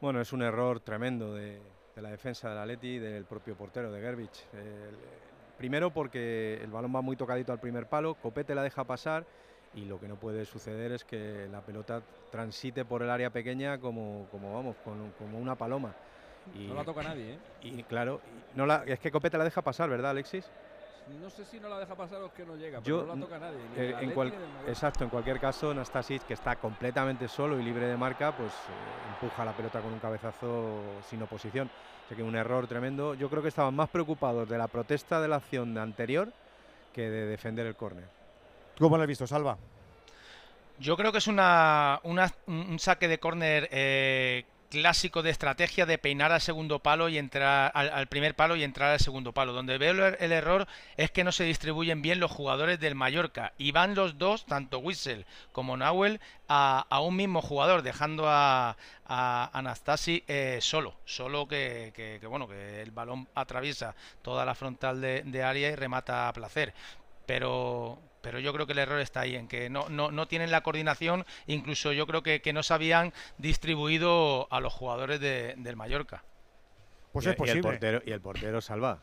Bueno, 0.00 0.20
es 0.20 0.32
un 0.32 0.42
error 0.42 0.80
tremendo 0.80 1.32
de, 1.32 1.60
de 1.94 2.02
la 2.02 2.10
defensa 2.10 2.48
del 2.48 2.58
Atleti 2.58 2.88
y 2.88 2.98
del 2.98 3.24
propio 3.24 3.54
portero 3.54 3.92
de 3.92 4.00
Gerbich. 4.00 4.46
Eh, 4.52 4.90
primero 5.58 5.92
porque 5.92 6.58
el 6.60 6.72
balón 6.72 6.92
va 6.92 7.02
muy 7.02 7.14
tocadito 7.14 7.52
al 7.52 7.60
primer 7.60 7.86
palo, 7.86 8.16
Copete 8.16 8.52
la 8.56 8.64
deja 8.64 8.82
pasar 8.82 9.24
y 9.76 9.84
lo 9.84 10.00
que 10.00 10.08
no 10.08 10.16
puede 10.16 10.46
suceder 10.46 10.90
es 10.92 11.04
que 11.04 11.48
la 11.50 11.60
pelota 11.60 12.02
transite 12.30 12.86
por 12.86 13.02
el 13.02 13.10
área 13.10 13.28
pequeña 13.28 13.78
como, 13.78 14.26
como 14.30 14.54
vamos, 14.54 14.74
con- 14.82 15.12
como 15.12 15.38
una 15.38 15.54
paloma. 15.54 15.94
Y, 16.50 16.66
No 16.68 16.74
la 16.74 16.84
toca 16.84 17.02
nadie, 17.02 17.34
¿eh? 17.34 17.40
Y 17.60 17.84
claro, 17.84 18.22
y 18.24 18.56
no 18.56 18.64
la, 18.64 18.84
es 18.86 18.98
que 18.98 19.10
Copete 19.10 19.36
la 19.36 19.44
deja 19.44 19.60
pasar, 19.60 19.90
¿verdad, 19.90 20.12
Alexis? 20.12 20.50
No 21.06 21.28
sé 21.28 21.44
si 21.44 21.60
no 21.60 21.68
la 21.68 21.78
deja 21.78 21.94
pasar 21.94 22.22
o 22.22 22.26
es 22.26 22.32
que 22.32 22.46
no 22.46 22.56
llega, 22.56 22.80
Yo, 22.80 23.00
pero 23.00 23.06
no 23.06 23.14
la 23.14 23.20
toca 23.20 23.38
nadie. 23.38 23.68
ni 23.68 23.76
eh, 23.76 23.94
en 24.00 24.12
cual- 24.12 24.30
ni 24.30 24.68
exacto, 24.70 25.04
en 25.04 25.10
cualquier 25.10 25.38
caso, 25.38 25.74
Nastasic, 25.74 26.22
que 26.24 26.32
está 26.32 26.56
completamente 26.56 27.28
solo 27.28 27.60
y 27.60 27.62
libre 27.62 27.86
de 27.86 27.98
marca, 27.98 28.32
pues 28.32 28.70
eh, 28.70 29.02
empuja 29.04 29.44
la 29.44 29.52
pelota 29.52 29.82
con 29.82 29.92
un 29.92 30.00
cabezazo 30.00 31.00
sin 31.02 31.20
oposición. 31.20 31.70
O 32.04 32.08
sea 32.08 32.16
que 32.16 32.22
un 32.22 32.34
error 32.34 32.66
tremendo. 32.66 33.14
Yo 33.14 33.28
creo 33.28 33.42
que 33.42 33.48
estaban 33.50 33.74
más 33.74 33.90
preocupados 33.90 34.48
de 34.48 34.56
la 34.56 34.68
protesta 34.68 35.20
de 35.20 35.28
la 35.28 35.36
acción 35.36 35.76
anterior 35.76 36.32
que 36.92 37.10
de 37.10 37.26
defender 37.26 37.66
el 37.66 37.76
córner. 37.76 38.15
¿Cómo 38.78 38.96
lo 38.96 39.02
has 39.02 39.08
visto, 39.08 39.26
Salva? 39.26 39.56
Yo 40.78 40.96
creo 40.96 41.10
que 41.12 41.18
es 41.18 41.26
una, 41.26 42.00
un 42.04 42.78
saque 42.78 43.08
de 43.08 43.18
córner 43.18 43.68
eh, 43.72 44.44
clásico 44.68 45.22
de 45.22 45.30
estrategia 45.30 45.86
de 45.86 45.96
peinar 45.96 46.32
al 46.32 46.42
segundo 46.42 46.80
palo 46.80 47.08
y 47.08 47.16
entrar 47.16 47.72
al, 47.74 48.06
primer 48.08 48.34
palo 48.34 48.56
y 48.56 48.62
entrar 48.62 48.90
al 48.90 49.00
segundo 49.00 49.32
palo. 49.32 49.54
Donde 49.54 49.78
veo 49.78 49.92
el, 49.92 50.00
er- 50.00 50.32
error 50.32 50.66
es 50.98 51.10
que 51.10 51.24
no 51.24 51.32
se 51.32 51.44
distribuyen 51.44 52.02
bien 52.02 52.20
los 52.20 52.30
jugadores 52.30 52.78
del 52.78 52.94
Mallorca 52.94 53.54
y 53.56 53.72
van 53.72 53.94
los 53.94 54.18
dos, 54.18 54.44
tanto 54.44 54.78
Wissel 54.80 55.24
como 55.52 55.78
Nahuel, 55.78 56.20
a, 56.46 56.84
a 56.90 57.00
un 57.00 57.16
mismo 57.16 57.40
jugador, 57.40 57.80
dejando 57.80 58.28
a, 58.28 58.76
a 59.06 59.50
Anastasi 59.54 60.24
eh, 60.28 60.58
solo, 60.60 60.94
solo 61.06 61.48
que, 61.48 62.20
bueno 62.28 62.46
que 62.46 62.82
el 62.82 62.90
balón 62.90 63.28
atraviesa 63.34 63.94
toda 64.20 64.44
la 64.44 64.54
frontal 64.54 65.00
de, 65.00 65.22
de 65.22 65.42
área 65.42 65.70
y 65.70 65.74
remata 65.74 66.28
a 66.28 66.32
placer. 66.34 66.74
Pero 67.24 67.98
pero 68.26 68.40
yo 68.40 68.52
creo 68.52 68.66
que 68.66 68.72
el 68.72 68.80
error 68.80 68.98
está 68.98 69.20
ahí, 69.20 69.36
en 69.36 69.46
que 69.46 69.70
no, 69.70 69.88
no, 69.88 70.10
no 70.10 70.26
tienen 70.26 70.50
la 70.50 70.62
coordinación, 70.62 71.24
incluso 71.46 71.92
yo 71.92 72.08
creo 72.08 72.24
que, 72.24 72.42
que 72.42 72.52
no 72.52 72.64
se 72.64 72.74
habían 72.74 73.12
distribuido 73.38 74.48
a 74.50 74.58
los 74.58 74.72
jugadores 74.72 75.20
de- 75.20 75.54
del 75.58 75.76
Mallorca. 75.76 76.24
Pues 77.12 77.24
Y- 77.24 77.28
es 77.28 77.34
y 77.36 77.38
posible. 77.38 77.58
el 77.60 77.62
portero, 77.62 78.02
y 78.04 78.10
el 78.10 78.20
portero 78.20 78.60
salva. 78.60 78.98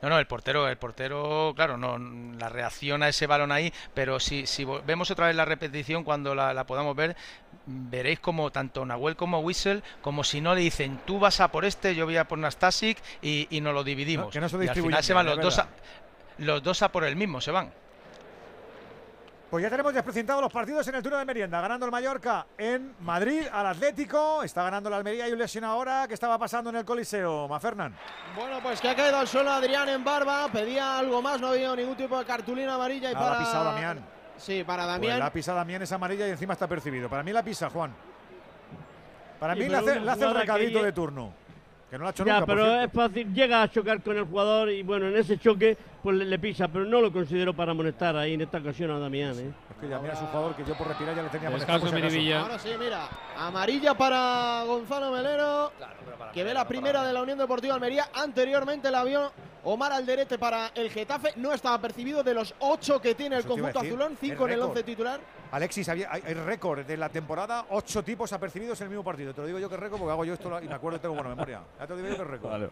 No, 0.00 0.08
no, 0.08 0.18
el 0.18 0.26
portero, 0.26 0.66
el 0.68 0.76
portero, 0.78 1.52
claro, 1.56 1.76
no, 1.76 1.98
la 2.38 2.48
reacción 2.50 3.02
a 3.02 3.08
ese 3.08 3.26
balón 3.26 3.52
ahí, 3.52 3.70
pero 3.94 4.18
si, 4.20 4.46
si 4.46 4.64
vemos 4.86 5.10
otra 5.10 5.26
vez 5.26 5.36
la 5.36 5.44
repetición 5.46 6.04
cuando 6.04 6.34
la, 6.34 6.64
podamos 6.66 6.96
ver, 6.96 7.16
veréis 7.66 8.20
como 8.20 8.50
tanto 8.50 8.84
Nahuel 8.86 9.16
como 9.16 9.40
Whistle, 9.40 9.82
como 10.00 10.22
si 10.24 10.40
no 10.42 10.54
le 10.54 10.60
dicen 10.62 11.00
tú 11.06 11.18
vas 11.18 11.40
a 11.40 11.48
por 11.48 11.64
este, 11.66 11.94
yo 11.94 12.04
voy 12.06 12.16
a 12.18 12.28
por 12.28 12.38
Nastasic 12.38 12.98
y, 13.22 13.46
y 13.50 13.60
nos 13.62 13.72
lo 13.74 13.82
dividimos. 13.84 14.30
que 14.32 14.40
no 14.40 14.48
se 14.48 14.62
y 14.64 14.68
al 14.68 14.74
final 14.74 15.02
se 15.04 15.12
van 15.14 15.26
los 15.26 15.38
dos, 15.40 15.58
a, 15.58 15.68
los 16.38 16.62
dos 16.62 16.82
a 16.82 16.90
por 16.90 17.04
el 17.04 17.16
mismo, 17.16 17.40
se 17.40 17.50
van. 17.50 17.72
Pues 19.50 19.62
ya 19.62 19.70
tenemos 19.70 19.94
despresentados 19.94 20.42
los 20.42 20.52
partidos 20.52 20.88
en 20.88 20.96
el 20.96 21.02
turno 21.02 21.16
de 21.16 21.24
merienda. 21.24 21.60
Ganando 21.60 21.86
el 21.86 21.92
Mallorca 21.92 22.44
en 22.58 22.92
Madrid 22.98 23.46
al 23.52 23.66
Atlético. 23.66 24.42
Está 24.42 24.64
ganando 24.64 24.90
la 24.90 24.96
Almería 24.96 25.28
y 25.28 25.32
un 25.32 25.38
lesión 25.38 25.62
ahora. 25.62 26.08
¿Qué 26.08 26.14
estaba 26.14 26.36
pasando 26.38 26.70
en 26.70 26.76
el 26.76 26.84
Coliseo, 26.84 27.46
Mafernan? 27.46 27.94
Bueno, 28.34 28.58
pues 28.60 28.80
que 28.80 28.88
ha 28.88 28.96
caído 28.96 29.16
al 29.16 29.28
suelo 29.28 29.52
Adrián 29.52 29.88
en 29.90 30.02
barba. 30.02 30.48
Pedía 30.52 30.98
algo 30.98 31.22
más, 31.22 31.40
no 31.40 31.48
había 31.48 31.72
ningún 31.76 31.96
tipo 31.96 32.18
de 32.18 32.24
cartulina 32.24 32.74
amarilla. 32.74 33.12
Y 33.12 33.14
para... 33.14 33.30
La 33.30 33.36
ha 33.36 33.38
pisado 33.38 33.64
Damián. 33.64 34.04
Sí, 34.38 34.64
para 34.64 34.86
Damián. 34.86 35.12
Pues 35.12 35.18
la 35.20 35.26
ha 35.26 35.32
pisado 35.32 35.58
Damián 35.58 35.82
es 35.82 35.92
amarilla 35.92 36.26
y 36.26 36.30
encima 36.30 36.54
está 36.54 36.66
percibido. 36.66 37.08
Para 37.08 37.22
mí 37.22 37.32
la 37.32 37.44
pisa, 37.44 37.70
Juan. 37.70 37.94
Para 39.38 39.54
mí 39.54 39.68
le 39.68 39.76
hace, 39.76 40.00
le 40.00 40.10
hace 40.10 40.24
el 40.24 40.34
recadito 40.34 40.82
de 40.82 40.90
turno. 40.90 41.32
Que 41.94 41.98
no 41.98 42.02
la 42.02 42.08
ha 42.08 42.10
hecho 42.10 42.24
ya, 42.24 42.44
pero 42.44 42.80
es 42.80 42.90
fácil. 42.90 43.32
Llega 43.32 43.62
a 43.62 43.70
chocar 43.70 44.02
con 44.02 44.16
el 44.16 44.24
jugador 44.24 44.68
y 44.68 44.82
bueno, 44.82 45.06
en 45.06 45.16
ese 45.16 45.38
choque 45.38 45.78
pues 46.02 46.16
le, 46.16 46.38
pisa, 46.40 46.66
pero 46.66 46.84
no 46.84 47.00
lo 47.00 47.12
considero 47.12 47.54
para 47.54 47.70
amonestar 47.70 48.16
ahí 48.16 48.34
en 48.34 48.40
esta 48.40 48.58
ocasión 48.58 48.90
a 48.90 48.98
Damián. 48.98 49.38
¿eh? 49.38 49.52
Es 49.70 49.76
que 49.80 49.88
ya 49.88 50.00
mira 50.00 50.16
su 50.16 50.26
jugador 50.26 50.56
que 50.56 50.64
yo 50.64 50.74
por 50.74 50.88
retirar 50.88 51.14
ya 51.14 51.22
le 51.22 51.28
tenía 51.28 51.46
amonestado. 51.46 51.86
Ahora 51.86 52.58
sí, 52.58 52.70
mira, 52.80 53.08
amarilla 53.38 53.94
para 53.94 54.64
Gonzalo 54.66 55.12
Melero, 55.12 55.70
que 56.32 56.42
ve 56.42 56.52
la 56.52 56.66
primera 56.66 57.04
de 57.04 57.12
la 57.12 57.22
Unión 57.22 57.38
Deportiva 57.38 57.74
Almería. 57.74 58.08
Anteriormente 58.12 58.90
la 58.90 59.04
vio 59.04 59.30
Omar 59.64 59.92
Alderete 59.92 60.38
para 60.38 60.68
el 60.74 60.90
Getafe. 60.90 61.32
No 61.36 61.52
estaba 61.52 61.78
percibido 61.80 62.22
de 62.22 62.34
los 62.34 62.54
ocho 62.60 63.00
que 63.00 63.14
tiene 63.14 63.36
el 63.36 63.44
conjunto 63.44 63.80
azulón, 63.80 64.16
cinco 64.20 64.46
en 64.46 64.54
el 64.54 64.62
once 64.62 64.82
titular. 64.82 65.20
Alexis, 65.50 65.88
hay, 65.88 66.04
récord 66.44 66.84
de 66.84 66.96
la 66.96 67.08
temporada, 67.08 67.66
ocho 67.70 68.02
tipos 68.02 68.32
apercibidos 68.32 68.80
en 68.80 68.86
el 68.86 68.90
mismo 68.90 69.04
partido. 69.04 69.32
Te 69.32 69.40
lo 69.40 69.46
digo 69.46 69.58
yo 69.58 69.68
que 69.68 69.74
es 69.74 69.80
récord 69.80 70.00
porque 70.00 70.12
hago 70.12 70.24
yo 70.24 70.34
esto 70.34 70.60
y 70.62 70.68
me 70.68 70.74
acuerdo 70.74 70.98
y 70.98 71.00
tengo 71.00 71.14
buena 71.14 71.30
memoria. 71.30 71.60
Ya 71.78 71.86
te 71.86 71.92
lo 71.92 71.96
digo 71.96 72.08
yo 72.10 72.16
que 72.16 72.22
es 72.22 72.28
récord. 72.28 72.50
Vale 72.50 72.70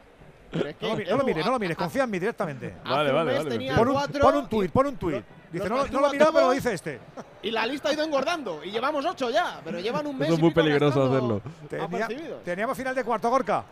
no, 0.52 1.16
lo 1.16 1.24
mires, 1.24 1.44
no 1.44 1.52
lo 1.52 1.58
mires, 1.58 1.76
confía 1.76 2.04
en 2.04 2.10
mí 2.10 2.18
directamente. 2.18 2.74
Vale, 2.84 3.10
vale, 3.10 3.38
vale. 3.38 3.74
Pon 3.74 3.88
un, 3.88 4.20
pon 4.20 4.36
un 4.36 4.48
tuit, 4.48 4.70
pon 4.70 4.86
un 4.86 4.96
tuit. 4.96 5.24
Dice, 5.50 5.68
no, 5.68 5.86
no 5.86 6.00
lo 6.00 6.10
mira, 6.10 6.26
pero 6.32 6.46
lo 6.46 6.52
dice 6.52 6.72
este. 6.72 7.00
Y 7.42 7.50
la 7.50 7.66
lista 7.66 7.88
ha 7.88 7.92
ido 7.92 8.04
engordando. 8.04 8.62
Y 8.64 8.70
llevamos 8.70 9.04
ocho 9.04 9.30
ya, 9.30 9.60
pero 9.64 9.80
llevan 9.80 10.06
un 10.06 10.18
mes. 10.18 10.30
es 10.30 10.38
muy 10.38 10.52
peligroso 10.52 11.04
hacerlo. 11.04 11.40
teníamos 12.44 12.76
final 12.76 12.94
de 12.94 13.04
cuarto, 13.04 13.30
Gorka. 13.30 13.64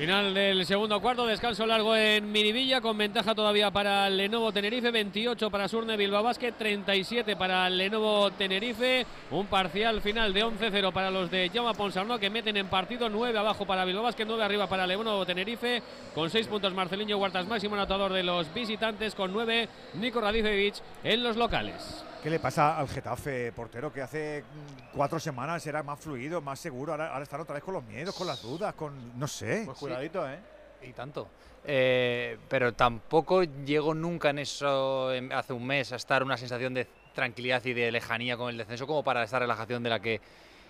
Final 0.00 0.32
del 0.32 0.64
segundo 0.64 0.98
cuarto, 0.98 1.26
descanso 1.26 1.66
largo 1.66 1.94
en 1.94 2.32
Miribilla, 2.32 2.80
con 2.80 2.96
ventaja 2.96 3.34
todavía 3.34 3.70
para 3.70 4.08
Lenovo 4.08 4.50
Tenerife, 4.50 4.90
28 4.90 5.50
para 5.50 5.68
Surne 5.68 5.94
Bilbao 5.98 6.22
Basket, 6.22 6.52
37 6.52 7.36
para 7.36 7.68
Lenovo 7.68 8.30
Tenerife, 8.30 9.04
un 9.30 9.46
parcial 9.46 10.00
final 10.00 10.32
de 10.32 10.42
11-0 10.42 10.90
para 10.90 11.10
los 11.10 11.30
de 11.30 11.50
Jaume 11.52 11.74
Ponsarnau 11.74 12.18
que 12.18 12.30
meten 12.30 12.56
en 12.56 12.68
partido 12.68 13.10
9 13.10 13.38
abajo 13.38 13.66
para 13.66 13.84
Bilbao 13.84 14.04
Basket, 14.04 14.24
9 14.24 14.42
arriba 14.42 14.66
para 14.66 14.86
Lenovo 14.86 15.26
Tenerife, 15.26 15.82
con 16.14 16.30
6 16.30 16.46
puntos 16.46 16.72
Marcelinho 16.72 17.18
Huertas, 17.18 17.46
máximo 17.46 17.74
anotador 17.74 18.14
de 18.14 18.22
los 18.22 18.54
visitantes, 18.54 19.14
con 19.14 19.34
9 19.34 19.68
Nico 20.00 20.22
Radicevic 20.22 20.76
en 21.04 21.22
los 21.22 21.36
locales. 21.36 22.06
¿Qué 22.22 22.28
le 22.28 22.38
pasa 22.38 22.76
al 22.76 22.86
Getafe, 22.86 23.50
portero, 23.52 23.90
que 23.90 24.02
hace 24.02 24.44
cuatro 24.92 25.18
semanas 25.18 25.66
era 25.66 25.82
más 25.82 25.98
fluido, 25.98 26.42
más 26.42 26.60
seguro? 26.60 26.92
Ahora, 26.92 27.12
ahora 27.12 27.22
están 27.22 27.40
otra 27.40 27.54
vez 27.54 27.64
con 27.64 27.72
los 27.72 27.84
miedos, 27.84 28.14
con 28.14 28.26
las 28.26 28.42
dudas, 28.42 28.74
con. 28.74 29.18
no 29.18 29.26
sé. 29.26 29.62
Pues 29.64 29.78
cuidadito, 29.78 30.28
¿eh? 30.28 30.38
Y 30.82 30.92
tanto. 30.92 31.28
Eh, 31.64 32.36
pero 32.46 32.74
tampoco 32.74 33.42
llegó 33.42 33.94
nunca 33.94 34.30
en 34.30 34.40
eso, 34.40 35.08
hace 35.32 35.52
un 35.54 35.66
mes, 35.66 35.92
a 35.92 35.96
estar 35.96 36.22
una 36.22 36.36
sensación 36.36 36.74
de 36.74 36.86
tranquilidad 37.14 37.64
y 37.64 37.72
de 37.72 37.90
lejanía 37.90 38.36
con 38.36 38.50
el 38.50 38.58
descenso, 38.58 38.86
como 38.86 39.02
para 39.02 39.22
esta 39.22 39.38
relajación 39.38 39.82
de 39.82 39.88
la 39.88 40.00
que 40.00 40.20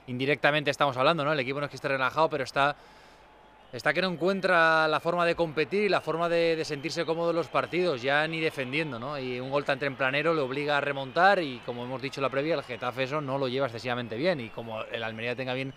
indirectamente 0.06 0.70
estamos 0.70 0.96
hablando, 0.96 1.24
¿no? 1.24 1.32
El 1.32 1.40
equipo 1.40 1.58
no 1.58 1.66
es 1.66 1.70
que 1.70 1.76
esté 1.76 1.88
relajado, 1.88 2.30
pero 2.30 2.44
está 2.44 2.76
está 3.72 3.92
que 3.92 4.02
no 4.02 4.08
encuentra 4.08 4.88
la 4.88 5.00
forma 5.00 5.24
de 5.24 5.34
competir 5.34 5.84
y 5.84 5.88
la 5.88 6.00
forma 6.00 6.28
de, 6.28 6.64
sentirse 6.64 7.04
cómodo 7.04 7.30
en 7.30 7.36
los 7.36 7.48
partidos, 7.48 8.02
ya 8.02 8.26
ni 8.26 8.40
defendiendo, 8.40 8.98
¿no? 8.98 9.18
Y 9.18 9.38
un 9.40 9.50
gol 9.50 9.64
tan 9.64 9.78
tempranero 9.78 10.34
le 10.34 10.40
obliga 10.40 10.78
a 10.78 10.80
remontar 10.80 11.42
y 11.42 11.58
como 11.60 11.84
hemos 11.84 12.02
dicho 12.02 12.20
en 12.20 12.22
la 12.22 12.30
previa, 12.30 12.54
el 12.54 12.62
Getafe 12.62 13.04
eso 13.04 13.20
no 13.20 13.38
lo 13.38 13.48
lleva 13.48 13.66
excesivamente 13.66 14.16
bien 14.16 14.40
y 14.40 14.50
como 14.50 14.82
el 14.82 15.02
Almería 15.02 15.36
tenga 15.36 15.54
bien 15.54 15.72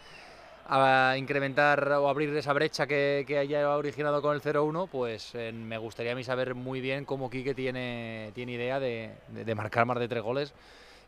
a 0.65 1.15
incrementar 1.17 1.91
o 1.91 2.07
abrir 2.07 2.35
esa 2.35 2.53
brecha 2.53 2.87
que, 2.87 3.37
haya 3.37 3.69
originado 3.75 4.21
con 4.21 4.33
el 4.33 4.41
0-1, 4.41 4.87
pues 4.89 5.35
eh, 5.35 5.51
me 5.51 5.77
gustaría 5.77 6.13
a 6.13 6.15
mí 6.15 6.23
saber 6.23 6.55
muy 6.55 6.79
bien 6.79 7.05
cómo 7.05 7.29
Quique 7.29 7.53
tiene, 7.53 8.31
tiene 8.33 8.53
idea 8.53 8.79
de, 8.79 9.11
de 9.27 9.55
marcar 9.55 9.85
más 9.85 9.99
de 9.99 10.07
tres 10.07 10.23
goles 10.23 10.53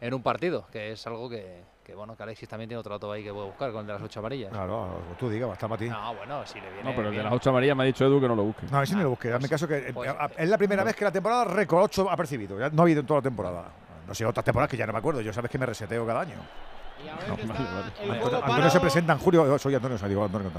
en 0.02 0.14
un 0.14 0.22
partido, 0.22 0.68
que 0.72 0.92
es 0.92 1.08
algo 1.08 1.30
que, 1.30 1.62
que 1.86 1.94
bueno, 1.94 2.16
que 2.18 2.24
Alexis 2.24 2.50
también 2.50 2.68
tiene 2.68 2.80
otro 2.80 2.96
dato 2.96 3.12
ahí 3.12 3.24
que 3.24 3.32
puede 3.32 3.46
buscar 3.46 3.72
con 3.72 3.82
el 3.82 3.88
de 3.88 3.94
las 3.94 4.02
ocho 4.02 4.20
amarillas. 4.20 4.50
Claro, 4.52 5.02
tú 5.20 5.30
digas, 5.30 5.50
basta 5.50 5.68
para 5.68 5.78
ti. 5.78 5.88
No, 5.88 6.16
bueno, 6.16 6.46
si 6.46 6.60
le 6.60 6.68
viene. 6.72 6.84
No, 6.84 6.96
pero 6.96 7.10
el 7.10 7.16
de 7.16 7.24
las 7.24 7.32
ocho 7.32 7.52
amarillas 7.52 7.78
me 7.78 7.84
ha 7.84 7.86
dicho 7.86 8.06
Edu 8.06 8.20
que 8.20 8.28
no 8.28 8.36
lo 8.36 8.44
busque. 8.44 8.66
No, 8.72 8.82
ese 8.82 8.96
no 8.96 9.04
lo 9.04 9.10
busque. 9.12 9.30
Dame 9.30 9.48
caso 9.48 9.68
que 9.68 9.92
pues, 9.94 10.12
es 10.36 10.50
la 10.50 10.58
primera 10.58 10.84
vez 10.84 10.96
que 10.96 11.06
la 11.06 11.12
temporada 11.12 11.46
récord 11.46 11.84
8 11.84 12.10
ha 12.10 12.18
percibido. 12.18 12.58
no 12.58 12.82
ha 12.82 12.84
habido 12.84 13.02
en 13.02 13.06
toda 13.06 13.20
la 13.20 13.24
temporada. 13.24 13.66
No 14.08 14.16
sé, 14.16 14.26
otras 14.26 14.44
temporadas 14.44 14.72
que 14.72 14.78
ya 14.78 14.88
no 14.88 14.94
me 14.94 15.00
acuerdo. 15.00 15.22
Yo 15.22 15.32
sabes 15.32 15.52
que 15.52 15.60
me 15.60 15.66
reseteo 15.68 16.08
cada 16.08 16.22
año. 16.22 16.36
Y 17.04 17.10
a 17.10 17.16
ver 17.16 17.46
no, 17.46 18.38
Antonio 18.38 18.70
se 18.72 18.80
presenta 18.80 19.14
en 19.14 19.20
julio. 19.20 19.60
Soy 19.60 19.76
Antonio, 19.76 19.98
digo 20.08 20.26
Antonio 20.26 20.50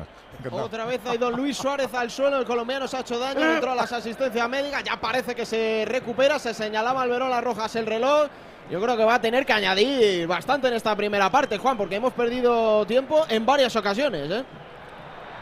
Otra 0.53 0.85
vez 0.85 1.01
hay 1.07 1.19
don 1.19 1.35
Luis 1.35 1.57
Suárez 1.57 1.93
al 1.93 2.11
suelo. 2.11 2.39
El 2.39 2.45
colombiano 2.45 2.87
se 2.87 2.99
ha 2.99 3.01
hecho 3.01 3.19
daño. 3.19 3.41
Entró 3.41 3.73
a 3.73 3.75
las 3.75 3.93
asistencias 3.93 4.49
médicas. 4.49 4.85
Ya 4.85 5.01
parece 5.01 5.35
que 5.35 5.45
se 5.45 5.85
recupera. 5.89 6.39
Se 6.39 6.55
señalaba 6.55 7.03
al 7.03 7.11
Verola 7.11 7.41
Rojas 7.41 7.75
el 7.75 7.87
reloj. 7.87 8.29
Yo 8.71 8.81
creo 8.81 8.97
que 8.97 9.05
va 9.05 9.15
a 9.15 9.21
tener 9.21 9.47
que 9.47 9.53
añadir 9.53 10.27
bastante 10.27 10.69
en 10.69 10.75
esta 10.75 10.97
primera 10.97 11.31
parte, 11.31 11.57
Juan, 11.57 11.77
porque 11.77 11.97
hemos 11.97 12.13
perdido 12.13 12.85
tiempo 12.85 13.25
en 13.29 13.47
varias 13.47 13.77
ocasiones. 13.77 14.29
¿eh? 14.31 14.45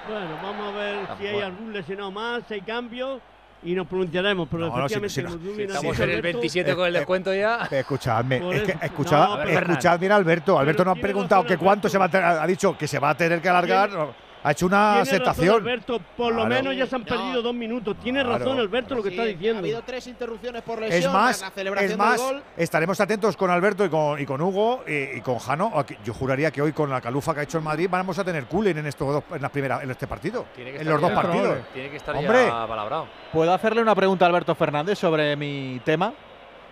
Bueno, 0.08 0.38
vamos 0.42 0.74
a 0.74 0.76
ver 0.76 1.06
si 1.18 1.26
hay 1.26 1.40
algún 1.40 1.72
lesionado 1.72 2.10
más, 2.10 2.42
si 2.46 2.54
hay 2.54 2.60
cambios 2.60 3.20
y 3.62 3.74
nos 3.74 3.86
pronunciaremos, 3.86 4.46
pero 4.50 4.66
efectivamente 4.66 5.62
estamos 5.62 5.98
en 5.98 6.10
el 6.10 6.20
27 6.20 6.74
con 6.74 6.86
el 6.86 6.92
descuento 6.92 7.34
ya. 7.34 7.66
Escuchadme, 7.70 8.36
escuchad, 8.82 9.48
escuchad, 9.48 10.12
Alberto. 10.12 10.58
Alberto 10.58 10.84
nos 10.84 10.98
ha 10.98 11.00
preguntado 11.00 11.46
que 11.46 11.56
cuánto 11.56 11.88
se 11.88 11.96
va 11.96 12.10
a 12.12 12.42
ha 12.42 12.46
dicho 12.46 12.76
que 12.76 12.86
se 12.86 12.98
va 12.98 13.10
a 13.10 13.16
tener 13.16 13.40
que 13.40 13.48
alargar 13.48 13.90
ha 14.44 14.50
hecho 14.52 14.66
una 14.66 15.00
aceptación. 15.00 15.54
Alberto, 15.54 15.98
por 16.16 16.34
lo 16.34 16.44
menos 16.46 16.76
ya 16.76 16.86
se 16.86 16.94
han 16.94 17.04
perdido 17.04 17.40
dos 17.40 17.54
minutos. 17.54 17.96
Tiene 18.02 18.22
razón 18.22 18.58
Alberto 18.58 18.94
lo 18.94 19.02
que 19.02 19.08
está 19.08 19.24
diciendo. 19.24 19.56
Ha 19.56 19.60
habido 19.60 19.82
tres 19.82 20.06
interrupciones 20.06 20.62
por 20.62 20.80
lesión. 20.80 21.02
Es 21.02 21.10
más, 21.10 21.40
la 21.40 21.50
celebración 21.50 21.90
es 21.92 21.96
más 21.96 22.34
estaremos 22.56 23.00
atentos 23.00 23.36
con 23.38 23.50
Alberto 23.50 23.86
y 23.86 23.88
con, 23.88 24.20
y 24.20 24.26
con 24.26 24.40
Hugo 24.42 24.84
y, 24.86 25.20
con 25.22 25.38
Jano. 25.38 25.72
Yo 26.04 26.12
juraría 26.12 26.50
que 26.50 26.60
hoy 26.60 26.72
con 26.72 26.90
la 26.90 27.00
calufa 27.00 27.32
que 27.32 27.40
ha 27.40 27.42
hecho 27.44 27.56
el 27.56 27.64
Madrid 27.64 27.88
vamos 27.90 28.18
a 28.18 28.24
tener 28.24 28.44
cooling 28.44 28.76
en 28.76 28.86
estos 28.86 29.12
dos, 29.14 29.24
en 29.34 29.40
la 29.40 29.48
primera, 29.48 29.82
en 29.82 29.90
este 29.90 30.06
partido, 30.06 30.44
en 30.56 30.86
los 30.86 31.00
dos 31.00 31.10
partidos. 31.12 31.58
Tiene 31.72 31.90
que 31.90 31.96
estar 31.96 32.14
Hombre, 32.14 32.46
ya 32.46 32.66
palabrado. 32.66 33.08
¿Puedo 33.32 33.52
hacerle 33.52 33.80
una 33.80 33.94
pregunta 33.94 34.26
a 34.26 34.28
Alberto 34.28 34.54
Fernández 34.54 34.98
sobre 34.98 35.36
mi 35.36 35.80
tema? 35.84 36.12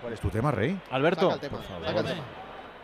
¿Cuál 0.03 0.13
es 0.13 0.21
tu 0.21 0.29
tema, 0.29 0.51
Rey? 0.51 0.79
Alberto, 0.91 1.31
por 1.31 1.63
favor. 1.63 2.42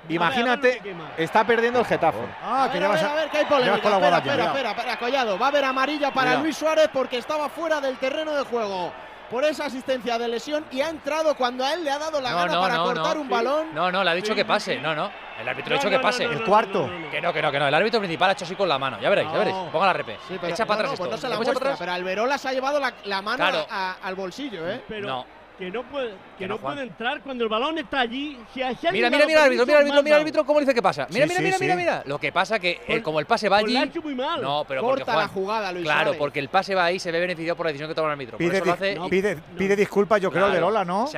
Imagínate, 0.08 0.80
está 1.16 1.44
perdiendo 1.44 1.80
el 1.80 1.86
Getafe. 1.86 2.18
Ah, 2.42 2.68
que 2.70 2.78
a 2.78 2.88
ver, 2.88 3.04
a 3.04 3.14
ver, 3.14 3.30
que 3.30 3.38
hay 3.38 3.44
polémica. 3.44 3.76
Espera, 3.76 4.18
espera, 4.18 4.44
espera, 4.46 4.70
espera, 4.70 4.98
Collado. 4.98 5.38
Va 5.38 5.46
a 5.46 5.48
haber 5.48 5.64
amarilla 5.64 6.12
para 6.12 6.36
Luis 6.36 6.56
Suárez 6.56 6.88
porque 6.92 7.18
estaba 7.18 7.48
fuera 7.48 7.80
del 7.80 7.96
terreno 7.98 8.34
de 8.34 8.44
juego 8.44 8.92
por 9.30 9.44
esa 9.44 9.66
asistencia 9.66 10.18
de 10.18 10.28
lesión 10.28 10.64
y 10.70 10.80
ha 10.80 10.88
entrado 10.88 11.34
cuando 11.34 11.64
a 11.64 11.74
él 11.74 11.84
le 11.84 11.90
ha 11.90 11.98
dado 11.98 12.20
la 12.20 12.32
gana 12.32 12.60
para 12.60 12.76
cortar 12.78 13.18
un 13.18 13.28
balón. 13.28 13.74
No, 13.74 13.92
no, 13.92 14.02
le 14.02 14.10
ha 14.10 14.14
dicho 14.14 14.34
que 14.34 14.44
pase. 14.44 14.78
No, 14.78 14.94
no. 14.94 15.10
El 15.38 15.48
árbitro 15.48 15.74
ha 15.74 15.78
dicho 15.78 15.90
que 15.90 16.00
pase. 16.00 16.24
el 16.24 16.42
cuarto. 16.44 16.90
Que 17.10 17.20
no, 17.20 17.32
que 17.32 17.42
no, 17.42 17.52
que 17.52 17.58
no. 17.58 17.68
El 17.68 17.74
árbitro 17.74 18.00
principal 18.00 18.30
ha 18.30 18.32
hecho 18.32 18.44
así 18.44 18.54
con 18.54 18.68
la 18.68 18.78
mano. 18.78 18.98
Ya 19.00 19.08
veréis, 19.10 19.30
ya 19.30 19.38
veréis. 19.38 19.56
Ponga 19.70 19.86
la 19.86 19.92
repe. 19.92 20.18
Echa 20.42 20.66
para 20.66 20.82
atrás 20.82 20.98
pues 20.98 21.10
no 21.10 21.16
se 21.16 21.28
la 21.28 21.36
muestra, 21.36 21.76
pero 21.78 21.92
Alberola 21.92 22.38
se 22.38 22.48
ha 22.48 22.52
llevado 22.52 22.80
la, 23.04 23.22
mano 23.22 23.66
al 23.68 24.14
bolsillo, 24.14 24.68
¿eh? 24.68 24.82
no 25.00 25.37
que 25.58 25.70
no 25.72 25.82
puede, 25.82 26.14
que, 26.38 26.46
no, 26.46 26.56
puede 26.58 26.82
entrar 26.82 27.20
cuando 27.20 27.42
el 27.42 27.50
balón 27.50 27.76
está 27.78 28.00
allí. 28.00 28.38
Si 28.54 28.60
mira, 28.92 29.10
mira, 29.10 29.26
mira, 29.26 29.44
árbitro, 29.44 29.66
mira, 29.66 29.78
árbitro, 29.80 30.02
mira, 30.04 30.16
árbitro, 30.18 30.46
cómo 30.46 30.60
dice 30.60 30.72
que 30.72 30.80
pasa. 30.80 31.08
Mira, 31.10 31.26
mira, 31.26 31.40
mira, 31.40 31.56
mira, 31.58 31.76
mira. 31.76 32.02
Lo 32.06 32.18
que 32.18 32.30
pasa 32.30 32.60
que 32.60 32.80
eh, 32.86 33.02
como 33.02 33.18
el 33.18 33.26
pase 33.26 33.48
va 33.48 33.58
allí. 33.58 33.76
muy 34.02 34.14
mal. 34.14 34.40
No, 34.40 34.64
pero 34.68 34.82
Corta 34.82 35.04
porque, 35.04 35.20
la 35.20 35.28
jugada, 35.28 35.72
Luis 35.72 35.84
Claro, 35.84 36.14
porque 36.16 36.38
el 36.38 36.48
pase 36.48 36.76
va 36.76 36.84
ahí 36.84 37.00
se 37.00 37.10
ve 37.10 37.18
beneficiado 37.18 37.56
por 37.56 37.66
la 37.66 37.72
decisión 37.72 37.88
que 37.88 37.94
toma 37.96 38.08
el 38.08 38.12
árbitro. 38.12 38.38
Pide, 38.38 38.62
pide, 39.10 39.36
pide 39.56 39.74
disculpas, 39.74 40.20
yo 40.20 40.30
creo, 40.30 40.48
de 40.50 40.60
Lola, 40.60 40.84
¿no? 40.84 41.08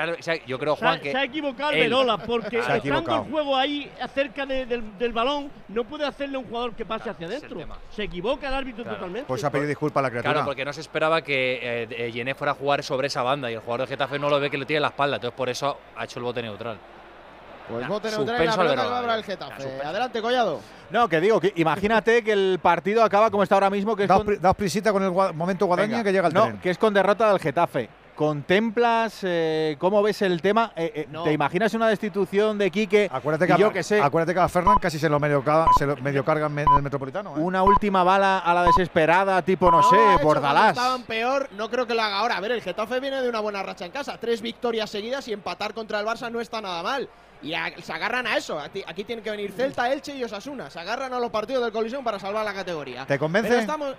yo 0.47 0.59
creo, 0.59 0.77
Juan, 0.77 1.01
que. 1.01 1.13
Se 1.13 1.19
ha 1.19 1.25
equivocado 1.25 1.73
de 1.73 1.89
Lola, 1.89 2.17
porque 2.17 2.59
estando 2.59 3.17
el 3.17 3.31
juego 3.31 3.57
ahí 3.57 3.91
cerca 4.15 4.47
del, 4.47 5.13
balón, 5.13 5.51
no 5.69 5.85
puede 5.85 6.07
hacerle 6.07 6.37
a 6.37 6.39
un 6.39 6.47
jugador 6.47 6.75
que 6.75 6.87
pase 6.87 7.11
hacia 7.11 7.27
adentro. 7.27 7.61
Se 7.91 8.05
equivoca 8.05 8.49
el 8.49 8.55
árbitro 8.55 8.85
totalmente. 8.85 9.27
Pues 9.27 9.45
ha 9.45 9.51
pedido 9.51 9.69
disculpas 9.69 10.01
a 10.01 10.03
la 10.05 10.11
criatura. 10.11 10.33
Claro, 10.33 10.47
porque 10.47 10.65
no 10.65 10.73
se 10.73 10.81
esperaba 10.81 11.21
que 11.21 11.87
eh, 11.91 12.35
fuera 12.35 12.53
a 12.53 12.55
jugar 12.55 12.83
sobre 12.83 13.09
esa 13.09 13.23
banda 13.23 13.51
y 13.51 13.55
el 13.55 13.61
jugador 13.61 13.83
de 13.83 13.87
Getafe 13.89 14.19
no 14.19 14.30
lo 14.31 14.41
ve 14.41 14.51
que 14.51 14.59
le 14.59 14.67
tiene 14.67 14.81
la 14.81 14.89
espalda. 14.89 15.17
Entonces, 15.17 15.37
por 15.37 15.49
eso 15.49 15.79
ha 15.97 16.05
hecho 16.05 16.19
el 16.19 16.25
bote 16.25 16.43
neutral. 16.43 16.79
Pues 17.69 17.87
bote 17.87 18.11
neutral 18.11 18.47
la 18.47 18.57
pelota 18.57 19.07
que 19.07 19.15
el 19.15 19.25
Getafe. 19.25 19.83
Adelante, 19.85 20.23
Collado. 20.23 20.61
No, 20.91 21.09
que 21.09 21.21
digo, 21.21 21.41
que 21.41 21.53
imagínate 21.57 22.25
que 22.25 22.33
el 22.33 22.59
partido 22.61 23.05
acaba 23.05 23.31
como 23.31 23.43
está 23.43 23.55
ahora 23.55 23.71
mismo. 23.71 23.95
que 23.95 24.05
es 24.05 24.09
Daos, 24.09 24.57
prisita 24.57 24.93
con 24.93 25.03
el 25.03 25.11
momento 25.11 25.67
guadaña 25.67 26.03
que 26.03 26.13
llega 26.13 26.29
el 26.29 26.35
No, 26.35 26.61
que 26.61 26.71
es 26.71 26.79
con 26.79 26.93
derrota 26.93 27.29
del 27.29 27.39
Getafe. 27.39 27.89
¿Contemplas 28.17 29.21
eh, 29.23 29.77
cómo 29.79 30.03
ves 30.03 30.23
el 30.23 30.43
tema? 30.43 30.73
Eh, 30.77 30.93
eh, 30.95 31.09
¿Te 31.25 31.33
imaginas 31.33 31.73
una 31.75 31.89
destitución 31.89 32.59
de 32.59 32.71
Quique? 32.71 33.09
Acuérdate 33.13 33.45
y 33.45 33.49
que, 33.49 33.53
a- 33.55 33.57
yo 33.59 33.73
que 33.73 33.83
sé. 33.83 34.01
acuérdate 34.01 34.35
que 34.35 34.41
a 34.41 34.49
Fernan 34.49 34.79
casi 34.79 34.99
se 34.99 35.09
lo 35.09 35.19
medio, 35.19 35.43
se 35.79 35.87
lo 35.87 35.97
medio 35.97 36.25
cargan 36.25 36.59
en 36.59 36.67
el 36.77 36.83
Metropolitano. 36.83 37.37
¿eh? 37.37 37.41
Una 37.41 37.63
última 37.63 38.05
bala 38.05 38.39
a 38.39 38.55
la 38.55 38.63
desesperada, 38.65 39.41
tipo, 39.43 39.71
no, 39.71 39.81
ha 39.81 39.83
sé, 39.91 40.23
Bordalás. 40.23 40.77
Estaban 40.77 41.03
peor, 41.05 41.49
no 41.53 41.69
creo 41.71 41.87
que 41.87 41.95
lo 41.95 42.03
haga 42.03 42.19
ahora. 42.19 42.37
A 42.37 42.41
ver, 42.41 42.53
el 42.53 42.63
Getafe 42.63 43.01
viene 43.01 43.21
de 43.23 43.29
una 43.29 43.41
buena 43.41 43.63
racha 43.63 43.85
en 43.87 43.93
casa. 43.93 44.19
Tres 44.19 44.43
victorias 44.43 44.91
seguidas 44.91 45.27
y 45.29 45.33
empatar 45.33 45.75
contra 45.75 46.01
el 46.01 46.07
Barça 46.07 46.31
no 46.31 46.41
está 46.41 46.61
nada 46.61 46.83
mal. 46.83 47.09
Y 47.43 47.55
a- 47.55 47.73
se 47.83 47.93
agarran 47.93 48.27
a 48.27 48.37
eso. 48.37 48.59
Aquí, 48.61 48.85
aquí 48.87 49.03
tienen 49.05 49.25
que 49.25 49.31
venir 49.31 49.51
Celta, 49.53 49.91
Elche 49.91 50.15
y 50.15 50.23
Osasuna. 50.23 50.69
Se 50.69 50.79
agarran 50.79 51.13
a 51.15 51.19
los 51.19 51.31
partidos 51.31 51.63
del 51.63 51.73
Colisión 51.73 52.05
para 52.05 52.19
salvar 52.19 52.45
la 52.45 52.53
categoría. 52.53 53.07
¿Te 53.07 53.19
convence? 53.19 53.49
Pero 53.49 53.61
estamos. 53.61 53.95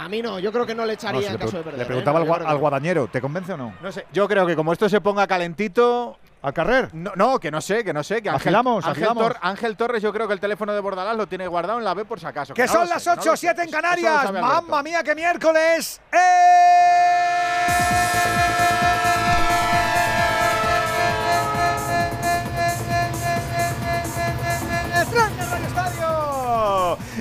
A 0.00 0.08
mí 0.08 0.22
no, 0.22 0.38
yo 0.38 0.50
creo 0.50 0.64
que 0.64 0.74
no 0.74 0.82
le 0.86 0.94
No, 0.94 0.94
echaría 0.94 1.20
si 1.20 1.26
en 1.26 1.32
le, 1.34 1.38
caso 1.38 1.58
de 1.58 1.62
perder. 1.62 1.78
le 1.78 1.82
¿eh? 1.84 1.86
preguntaba 1.86 2.24
No, 2.24 2.34
al, 2.34 2.42
no. 2.44 2.58
guadañero, 2.58 3.08
¿te 3.08 3.20
convence 3.20 3.52
o 3.52 3.56
no? 3.58 3.74
No 3.82 3.92
sé, 3.92 4.06
yo 4.12 4.26
creo 4.26 4.46
que 4.46 4.56
como 4.56 4.72
esto 4.72 4.88
se 4.88 5.00
ponga 5.00 5.26
calentito. 5.26 6.18
¿Al 6.42 6.54
carrer? 6.54 6.88
No, 6.94 7.12
no, 7.16 7.38
que 7.38 7.50
no 7.50 7.60
sé, 7.60 7.84
que 7.84 7.92
no 7.92 8.02
sé. 8.02 8.22
Que 8.22 8.30
Ángel, 8.30 8.48
Agilamos, 8.54 8.82
Ángel, 8.86 9.04
agilamos. 9.04 9.24
Tor- 9.34 9.38
Ángel 9.42 9.76
Torres, 9.76 10.02
yo 10.02 10.10
creo 10.10 10.26
que 10.26 10.32
el 10.32 10.40
teléfono 10.40 10.72
de 10.72 10.80
Bordalás 10.80 11.14
lo 11.14 11.26
tiene 11.26 11.46
guardado 11.46 11.78
en 11.78 11.84
la 11.84 11.92
B 11.92 12.06
por 12.06 12.18
si 12.18 12.24
acaso. 12.24 12.54
Que 12.54 12.64
no 12.64 12.72
son 12.72 12.88
las 12.88 13.02
sé, 13.02 13.10
que 13.10 13.16
no 13.16 13.20
8 13.20 13.28
lo 13.28 13.32
o 13.34 13.36
sé. 13.36 13.40
7 13.48 13.62
en 13.64 13.70
Canarias. 13.70 14.32
Mamma 14.32 14.82
mía, 14.82 15.02
que 15.02 15.14
miércoles. 15.14 16.00
¡El 16.10 16.20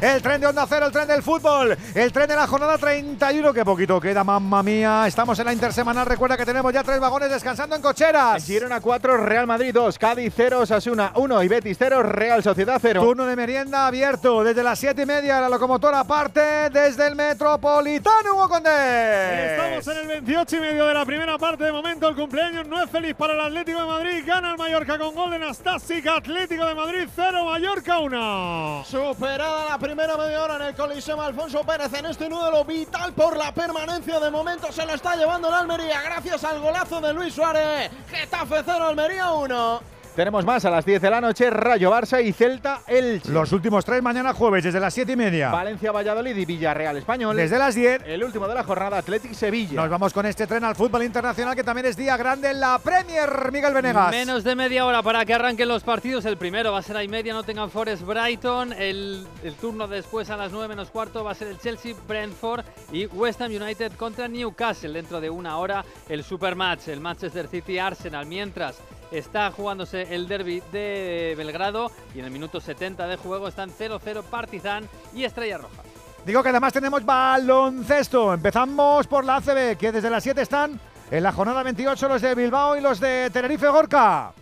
El 0.01 0.21
tren 0.21 0.41
de 0.41 0.47
Onda 0.47 0.65
Cero, 0.67 0.85
el 0.87 0.91
tren 0.91 1.07
del 1.07 1.23
fútbol, 1.23 1.77
el 1.95 2.11
tren 2.11 2.27
de 2.27 2.35
la 2.35 2.47
jornada 2.47 2.77
31. 2.77 3.53
Que 3.53 3.65
poquito 3.65 3.99
queda, 3.99 4.23
mamma 4.23 4.63
mía. 4.63 5.05
Estamos 5.07 5.37
en 5.39 5.45
la 5.45 5.53
intersemanal. 5.53 6.05
Recuerda 6.05 6.37
que 6.37 6.45
tenemos 6.45 6.71
ya 6.73 6.83
tres 6.83 6.99
vagones 6.99 7.29
descansando 7.29 7.75
en 7.75 7.81
cocheras. 7.81 8.45
Girona 8.45 8.79
4, 8.79 9.17
Real 9.17 9.47
Madrid 9.47 9.71
2, 9.73 9.97
Cádiz 9.97 10.33
0, 10.35 10.59
Osasuna 10.61 11.11
1 11.15 11.43
y 11.43 11.47
Betis 11.47 11.77
0, 11.79 12.03
Real 12.03 12.43
Sociedad 12.43 12.79
0. 12.81 13.01
Turno 13.01 13.25
de 13.25 13.35
merienda 13.35 13.87
abierto 13.87 14.43
desde 14.43 14.63
las 14.63 14.79
7 14.79 15.01
y 15.01 15.05
media. 15.05 15.41
La 15.41 15.49
locomotora 15.49 16.03
parte 16.03 16.69
desde 16.69 17.07
el 17.07 17.15
Metropolitano, 17.15 18.33
Hugo 18.33 18.49
Condés. 18.49 19.51
Estamos 19.51 19.87
en 19.87 19.97
el 19.97 20.07
28 20.07 20.55
y 20.55 20.59
medio 20.59 20.85
de 20.85 20.93
la 20.93 21.05
primera 21.05 21.37
parte. 21.37 21.63
De 21.63 21.71
momento 21.71 22.07
el 22.07 22.15
cumpleaños 22.15 22.67
no 22.67 22.81
es 22.81 22.89
feliz 22.89 23.15
para 23.15 23.33
el 23.33 23.41
Atlético 23.41 23.81
de 23.81 23.87
Madrid. 23.87 24.23
Gana 24.25 24.51
el 24.51 24.57
Mallorca 24.57 24.97
con 24.97 25.15
gol 25.15 25.31
de 25.31 25.39
Nastasic. 25.39 26.07
Atlético 26.07 26.65
de 26.65 26.75
Madrid 26.75 27.07
0, 27.15 27.45
Mallorca 27.45 27.99
1. 27.99 28.83
Superada 28.85 29.58
la 29.65 29.77
primera 29.77 30.17
media 30.17 30.43
hora 30.43 30.55
en 30.55 30.61
el 30.63 30.75
Coliseo 30.75 31.21
Alfonso 31.21 31.63
Pérez 31.63 31.93
en 31.93 32.05
este 32.05 32.29
duelo 32.29 32.63
vital 32.65 33.13
por 33.13 33.37
la 33.37 33.53
permanencia. 33.53 34.19
De 34.19 34.31
momento 34.31 34.71
se 34.71 34.85
lo 34.85 34.93
está 34.93 35.15
llevando 35.15 35.47
el 35.47 35.53
Almería 35.53 36.01
gracias 36.01 36.43
al 36.43 36.59
golazo 36.59 37.01
de 37.01 37.13
Luis 37.13 37.33
Suárez. 37.33 37.91
Getafe 38.09 38.61
0, 38.65 38.87
Almería 38.87 39.31
1. 39.31 39.98
Tenemos 40.15 40.43
más 40.43 40.65
a 40.65 40.69
las 40.69 40.85
10 40.85 41.01
de 41.01 41.09
la 41.09 41.21
noche, 41.21 41.49
Rayo 41.49 41.91
Barça 41.91 42.21
y 42.23 42.33
Celta 42.33 42.81
Elche. 42.87 43.31
Los 43.31 43.53
últimos 43.53 43.85
tres 43.85 44.01
mañana 44.01 44.33
jueves 44.33 44.65
desde 44.65 44.79
las 44.79 44.93
7 44.93 45.13
y 45.13 45.15
media. 45.15 45.49
Valencia 45.49 45.91
Valladolid 45.91 46.35
y 46.35 46.45
Villarreal 46.45 46.97
Español. 46.97 47.37
Desde 47.37 47.57
las 47.57 47.75
10. 47.75 48.01
El 48.05 48.23
último 48.23 48.47
de 48.47 48.55
la 48.55 48.63
jornada, 48.63 48.97
Athletic 48.97 49.33
Sevilla. 49.33 49.75
Nos 49.75 49.89
vamos 49.89 50.11
con 50.11 50.25
este 50.25 50.45
tren 50.45 50.65
al 50.65 50.75
fútbol 50.75 51.03
internacional 51.03 51.55
que 51.55 51.63
también 51.63 51.85
es 51.85 51.95
día 51.95 52.17
grande 52.17 52.49
en 52.51 52.59
la 52.59 52.79
Premier, 52.79 53.51
Miguel 53.51 53.73
Venegas. 53.73 54.11
Menos 54.11 54.43
de 54.43 54.55
media 54.55 54.85
hora 54.85 55.01
para 55.01 55.23
que 55.25 55.33
arranquen 55.33 55.69
los 55.69 55.83
partidos. 55.83 56.25
El 56.25 56.37
primero 56.37 56.73
va 56.73 56.79
a 56.79 56.83
ser 56.83 56.97
a 56.97 57.03
y 57.03 57.07
media, 57.07 57.33
Nottingham 57.33 57.69
Forest 57.69 58.03
Brighton. 58.03 58.73
El, 58.73 59.25
el 59.43 59.53
turno 59.55 59.87
después 59.87 60.29
a 60.29 60.37
las 60.37 60.51
9 60.51 60.67
menos 60.67 60.89
cuarto 60.89 61.23
va 61.23 61.31
a 61.31 61.35
ser 61.35 61.47
el 61.47 61.59
Chelsea 61.59 61.95
Brentford 62.07 62.65
y 62.91 63.05
West 63.05 63.41
Ham 63.41 63.51
United 63.51 63.93
contra 63.93 64.27
Newcastle. 64.27 64.91
Dentro 64.91 65.21
de 65.21 65.29
una 65.29 65.57
hora 65.57 65.85
el 66.09 66.23
supermatch, 66.23 66.89
el 66.89 66.99
Manchester 66.99 67.47
City 67.47 67.79
Arsenal. 67.79 68.25
Mientras 68.25 68.75
está 69.11 69.51
jugándose 69.51 70.13
el 70.13 70.27
derby 70.27 70.61
de 70.71 71.33
Belgrado 71.37 71.91
y 72.15 72.19
en 72.19 72.25
el 72.25 72.31
minuto 72.31 72.59
70 72.59 73.07
de 73.07 73.17
juego 73.17 73.47
están 73.47 73.71
0-0 73.71 74.23
Partizan 74.23 74.87
y 75.13 75.23
Estrella 75.23 75.57
Roja. 75.57 75.83
Digo 76.25 76.43
que 76.43 76.49
además 76.49 76.73
tenemos 76.73 77.05
baloncesto. 77.05 78.33
Empezamos 78.33 79.07
por 79.07 79.25
la 79.25 79.37
ACB, 79.37 79.77
que 79.77 79.91
desde 79.91 80.09
las 80.09 80.23
7 80.23 80.41
están 80.41 80.79
en 81.09 81.23
la 81.23 81.31
jornada 81.31 81.63
28 81.63 82.07
los 82.07 82.21
de 82.21 82.35
Bilbao 82.35 82.77
y 82.77 82.81
los 82.81 82.99
de 82.99 83.29
Tenerife 83.31 83.67
Gorka. 83.67 84.33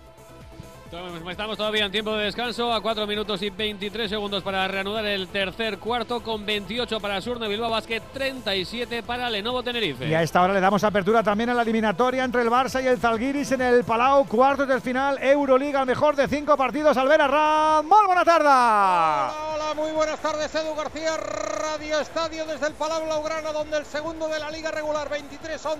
Estamos 1.29 1.57
todavía 1.57 1.85
en 1.85 1.91
tiempo 1.91 2.15
de 2.15 2.23
descanso, 2.23 2.71
a 2.71 2.79
4 2.81 3.05
minutos 3.05 3.41
y 3.41 3.49
23 3.49 4.09
segundos 4.09 4.41
para 4.41 4.65
reanudar 4.69 5.05
el 5.05 5.27
tercer 5.27 5.79
cuarto, 5.79 6.23
con 6.23 6.45
28 6.45 7.01
para 7.01 7.19
Surne 7.19 7.49
Bilbao 7.49 7.69
Basket, 7.69 8.01
37 8.13 9.03
para 9.03 9.29
Lenovo 9.29 9.61
Tenerife. 9.61 10.07
Y 10.07 10.13
a 10.13 10.21
esta 10.21 10.41
hora 10.41 10.53
le 10.53 10.61
damos 10.61 10.85
apertura 10.85 11.21
también 11.21 11.49
a 11.49 11.53
la 11.53 11.63
eliminatoria 11.63 12.23
entre 12.23 12.41
el 12.41 12.49
Barça 12.49 12.81
y 12.81 12.87
el 12.87 12.99
Zalgiris 12.99 13.51
en 13.51 13.61
el 13.61 13.83
Palau, 13.83 14.25
cuartos 14.27 14.65
del 14.65 14.79
final, 14.79 15.21
Euroliga, 15.21 15.81
el 15.81 15.87
mejor 15.87 16.15
de 16.15 16.25
cinco 16.29 16.55
partidos. 16.55 16.95
Albera 16.95 17.27
Ram, 17.27 17.85
muy 17.85 18.05
buena 18.05 18.23
tarde. 18.23 18.47
Hola, 18.47 19.73
muy 19.75 19.91
buenas 19.91 20.21
tardes, 20.21 20.55
Edu 20.55 20.73
García, 20.73 21.17
Radio 21.17 21.99
Estadio 21.99 22.45
desde 22.45 22.67
el 22.67 22.73
Palau 22.73 23.03
Blaugrana, 23.03 23.51
donde 23.51 23.77
el 23.77 23.85
segundo 23.85 24.29
de 24.29 24.39
la 24.39 24.49
liga 24.51 24.71
regular, 24.71 25.09
23-11, 25.09 25.77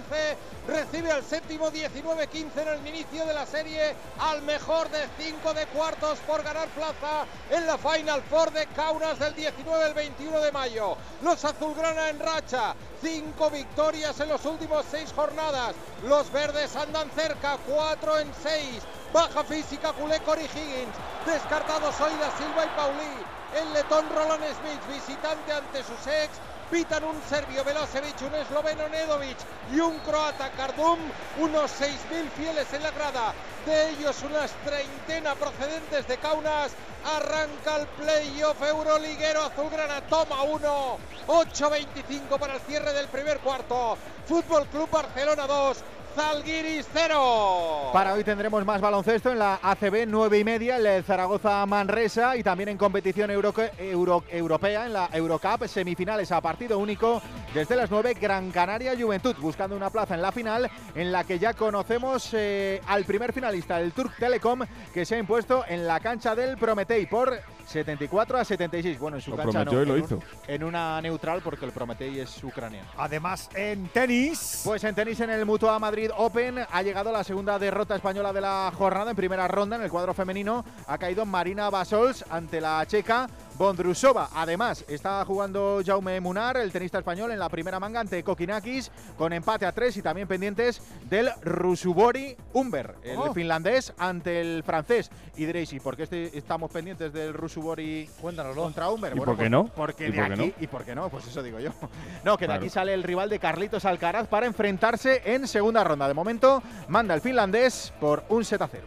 recibe 0.67 1.11
al 1.11 1.23
séptimo 1.23 1.71
19-15 1.71 2.61
en 2.61 2.67
el 2.67 2.87
inicio 2.87 3.25
de 3.25 3.33
la 3.33 3.45
serie, 3.45 3.95
al 4.19 4.41
mejor 4.41 4.89
de 4.89 4.96
cinco 5.17 5.53
de 5.53 5.65
cuartos 5.67 6.19
por 6.19 6.43
ganar 6.43 6.67
plaza 6.69 7.25
en 7.49 7.65
la 7.65 7.77
Final 7.77 8.21
Four 8.23 8.51
de 8.51 8.65
Kaunas 8.67 9.19
del 9.19 9.35
19 9.35 9.83
al 9.83 9.93
21 9.93 10.39
de 10.39 10.51
mayo. 10.51 10.97
Los 11.21 11.43
azulgrana 11.45 12.09
en 12.09 12.19
racha, 12.19 12.75
cinco 13.01 13.49
victorias 13.49 14.19
en 14.19 14.29
los 14.29 14.45
últimos 14.45 14.85
seis 14.89 15.11
jornadas. 15.15 15.75
Los 16.03 16.31
verdes 16.31 16.75
andan 16.75 17.09
cerca, 17.11 17.57
cuatro 17.67 18.17
en 18.19 18.31
seis. 18.41 18.81
Baja 19.13 19.43
física, 19.43 19.93
culé 19.93 20.19
Cory 20.21 20.45
Higgins. 20.45 20.95
Descartados 21.25 21.99
hoy 22.01 22.13
da 22.19 22.31
Silva 22.37 22.65
y 22.65 22.69
Pauli. 22.75 23.25
El 23.55 23.73
letón 23.73 24.05
Roland 24.09 24.43
Smith, 24.43 24.81
visitante 24.93 25.53
ante 25.53 25.83
sus 25.83 26.07
ex. 26.07 26.29
Pitan 26.69 27.03
un 27.05 27.21
serbio 27.29 27.63
Velosevic, 27.63 28.21
un 28.23 28.35
esloveno 28.35 28.89
Nedovic 28.89 29.37
y 29.73 29.79
un 29.79 29.97
croata 29.99 30.49
Kardum. 30.51 30.99
Unos 31.39 31.71
6.000 31.79 32.29
fieles 32.35 32.73
en 32.73 32.83
la 32.83 32.91
grada. 32.91 33.33
De 33.65 33.91
ellos 33.91 34.21
unas 34.23 34.51
treintena 34.65 35.35
procedentes 35.35 36.07
de 36.07 36.17
Kaunas. 36.17 36.71
Arranca 37.05 37.77
el 37.77 37.87
playoff 37.87 38.61
euroliguero 38.61 39.43
azulgrana. 39.43 40.01
Toma 40.07 40.43
uno. 40.43 40.97
8.25 41.27 42.37
para 42.37 42.55
el 42.55 42.61
cierre 42.61 42.91
del 42.91 43.07
primer 43.07 43.39
cuarto. 43.39 43.97
Fútbol 44.27 44.67
Club 44.67 44.89
Barcelona 44.89 45.47
2. 45.47 45.77
Zalgiris 46.21 46.87
0. 46.93 47.91
Para 47.93 48.13
hoy 48.15 48.23
tendremos 48.23 48.65
más 48.65 48.81
baloncesto 48.81 49.31
en 49.31 49.37
la 49.37 49.59
ACB 49.61 50.05
9 50.07 50.39
y 50.39 50.43
media, 50.43 50.77
el 50.77 51.03
Zaragoza 51.03 51.63
Manresa 51.67 52.35
y 52.35 52.41
también 52.41 52.69
en 52.69 52.77
competición 52.77 53.29
euro- 53.29 53.53
euro- 53.77 54.23
europea 54.31 54.87
en 54.87 54.93
la 54.93 55.09
Eurocup, 55.13 55.67
semifinales 55.67 56.31
a 56.31 56.41
partido 56.41 56.79
único 56.79 57.21
desde 57.53 57.75
las 57.75 57.91
9 57.91 58.15
Gran 58.19 58.49
Canaria 58.49 58.95
Juventud, 58.99 59.35
buscando 59.39 59.75
una 59.75 59.91
plaza 59.91 60.15
en 60.15 60.23
la 60.23 60.31
final 60.31 60.67
en 60.95 61.11
la 61.11 61.23
que 61.23 61.37
ya 61.37 61.53
conocemos 61.53 62.29
eh, 62.33 62.81
al 62.87 63.05
primer 63.05 63.31
finalista, 63.31 63.79
el 63.79 63.91
Turk 63.91 64.15
Telecom, 64.17 64.61
que 64.91 65.05
se 65.05 65.15
ha 65.15 65.19
impuesto 65.19 65.65
en 65.67 65.85
la 65.85 65.99
cancha 65.99 66.33
del 66.33 66.57
Prometei 66.57 67.05
por 67.05 67.37
74 67.67 68.37
a 68.39 68.45
76. 68.45 68.97
Bueno, 68.97 69.17
en 69.17 69.21
su 69.21 69.31
Lo 69.31 69.37
cancha 69.37 69.51
prometió 69.63 69.79
no, 69.79 69.83
y 69.83 69.85
lo 69.87 69.95
en 69.95 69.99
un- 70.01 70.05
hizo. 70.05 70.19
en 70.47 70.63
una 70.63 71.01
neutral 71.01 71.41
porque 71.43 71.65
el 71.65 71.71
Prometei 71.73 72.19
es 72.21 72.41
ucraniano. 72.43 72.87
Además, 72.97 73.49
en 73.53 73.87
tenis. 73.89 74.61
Pues 74.63 74.83
en 74.85 74.95
tenis 74.95 75.19
en 75.19 75.29
el 75.31 75.45
Mutua 75.45 75.77
Madrid 75.77 76.06
Open 76.15 76.59
ha 76.71 76.81
llegado 76.81 77.11
la 77.11 77.23
segunda 77.23 77.57
derrota 77.59 77.95
española 77.95 78.31
de 78.31 78.41
la 78.41 78.71
jornada 78.77 79.11
en 79.11 79.15
primera 79.15 79.47
ronda 79.47 79.75
en 79.75 79.81
el 79.81 79.89
cuadro 79.89 80.13
femenino. 80.13 80.63
Ha 80.87 80.97
caído 80.97 81.25
Marina 81.25 81.69
Basols 81.69 82.23
ante 82.29 82.61
la 82.61 82.85
checa 82.85 83.27
Bondrusova. 83.57 84.29
Además, 84.33 84.85
está 84.87 85.23
jugando 85.25 85.81
Jaume 85.85 86.19
Munar, 86.21 86.57
el 86.57 86.71
tenista 86.71 86.99
español, 86.99 87.31
en 87.31 87.39
la 87.39 87.49
primera 87.49 87.79
manga 87.79 87.99
ante 87.99 88.23
Kokinakis 88.23 88.91
con 89.17 89.33
empate 89.33 89.65
a 89.65 89.71
tres 89.71 89.97
y 89.97 90.01
también 90.01 90.27
pendientes 90.27 90.81
del 91.09 91.29
Rusubori 91.41 92.35
Umber, 92.53 92.95
el 93.03 93.17
Oh. 93.17 93.33
finlandés 93.33 93.93
ante 93.97 94.41
el 94.41 94.63
francés. 94.63 95.09
Y 95.35 95.45
diréis, 95.45 95.73
¿y 95.73 95.79
por 95.79 95.95
qué 95.97 96.03
este- 96.03 96.37
estamos 96.37 96.71
pendientes 96.71 97.11
del 97.13 97.33
Rusubori 97.33 98.09
contra 98.21 98.89
Umber? 98.89 99.13
¿Y 99.15 99.19
por 99.19 99.37
qué 99.37 99.49
no? 99.49 99.67
Porque 99.67 100.07
¿Y 100.07 100.11
de 100.11 100.17
por 100.17 100.27
qué 100.27 100.33
aquí, 100.33 100.47
no? 100.57 100.63
¿Y 100.63 100.67
por 100.67 100.85
qué 100.85 100.95
no? 100.95 101.09
Pues 101.09 101.27
eso 101.27 101.41
digo 101.43 101.59
yo. 101.59 101.71
No, 102.23 102.37
que 102.37 102.47
de 102.47 102.53
aquí 102.53 102.69
sale 102.69 102.93
el 102.93 103.03
rival 103.03 103.29
de 103.29 103.39
Carlitos 103.39 103.85
Alcaraz 103.85 104.27
para 104.27 104.45
enfrentarse 104.45 105.21
en 105.25 105.47
segunda 105.47 105.83
ronda. 105.83 106.07
De 106.07 106.13
momento 106.13 106.61
manda 106.87 107.13
el 107.13 107.21
finlandés 107.21 107.93
por 107.99 108.23
un 108.29 108.43
set 108.45 108.61
a 108.61 108.67
cero. 108.67 108.85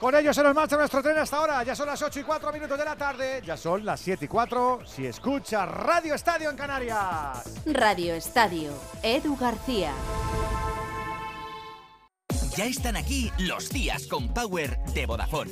Con 0.00 0.14
ello 0.14 0.32
se 0.34 0.42
nos 0.42 0.54
marcha 0.54 0.76
nuestro 0.76 1.02
tren 1.02 1.16
hasta 1.16 1.38
ahora. 1.38 1.62
Ya 1.62 1.74
son 1.74 1.86
las 1.86 2.00
8 2.02 2.20
y 2.20 2.22
4 2.22 2.52
minutos 2.52 2.78
de 2.78 2.84
la 2.84 2.96
tarde. 2.96 3.42
Ya 3.44 3.56
son 3.56 3.84
las 3.84 3.98
7 4.00 4.26
y 4.26 4.28
4. 4.28 4.80
Si 4.84 5.06
escucha 5.06 5.64
Radio 5.64 6.14
Estadio 6.14 6.50
en 6.50 6.56
Canarias. 6.56 7.62
Radio 7.64 8.14
Estadio, 8.14 8.72
Edu 9.02 9.36
García. 9.36 9.92
Ya 12.56 12.64
están 12.64 12.96
aquí 12.96 13.30
los 13.36 13.68
días 13.68 14.06
con 14.06 14.32
Power 14.32 14.78
de 14.94 15.04
Vodafone. 15.04 15.50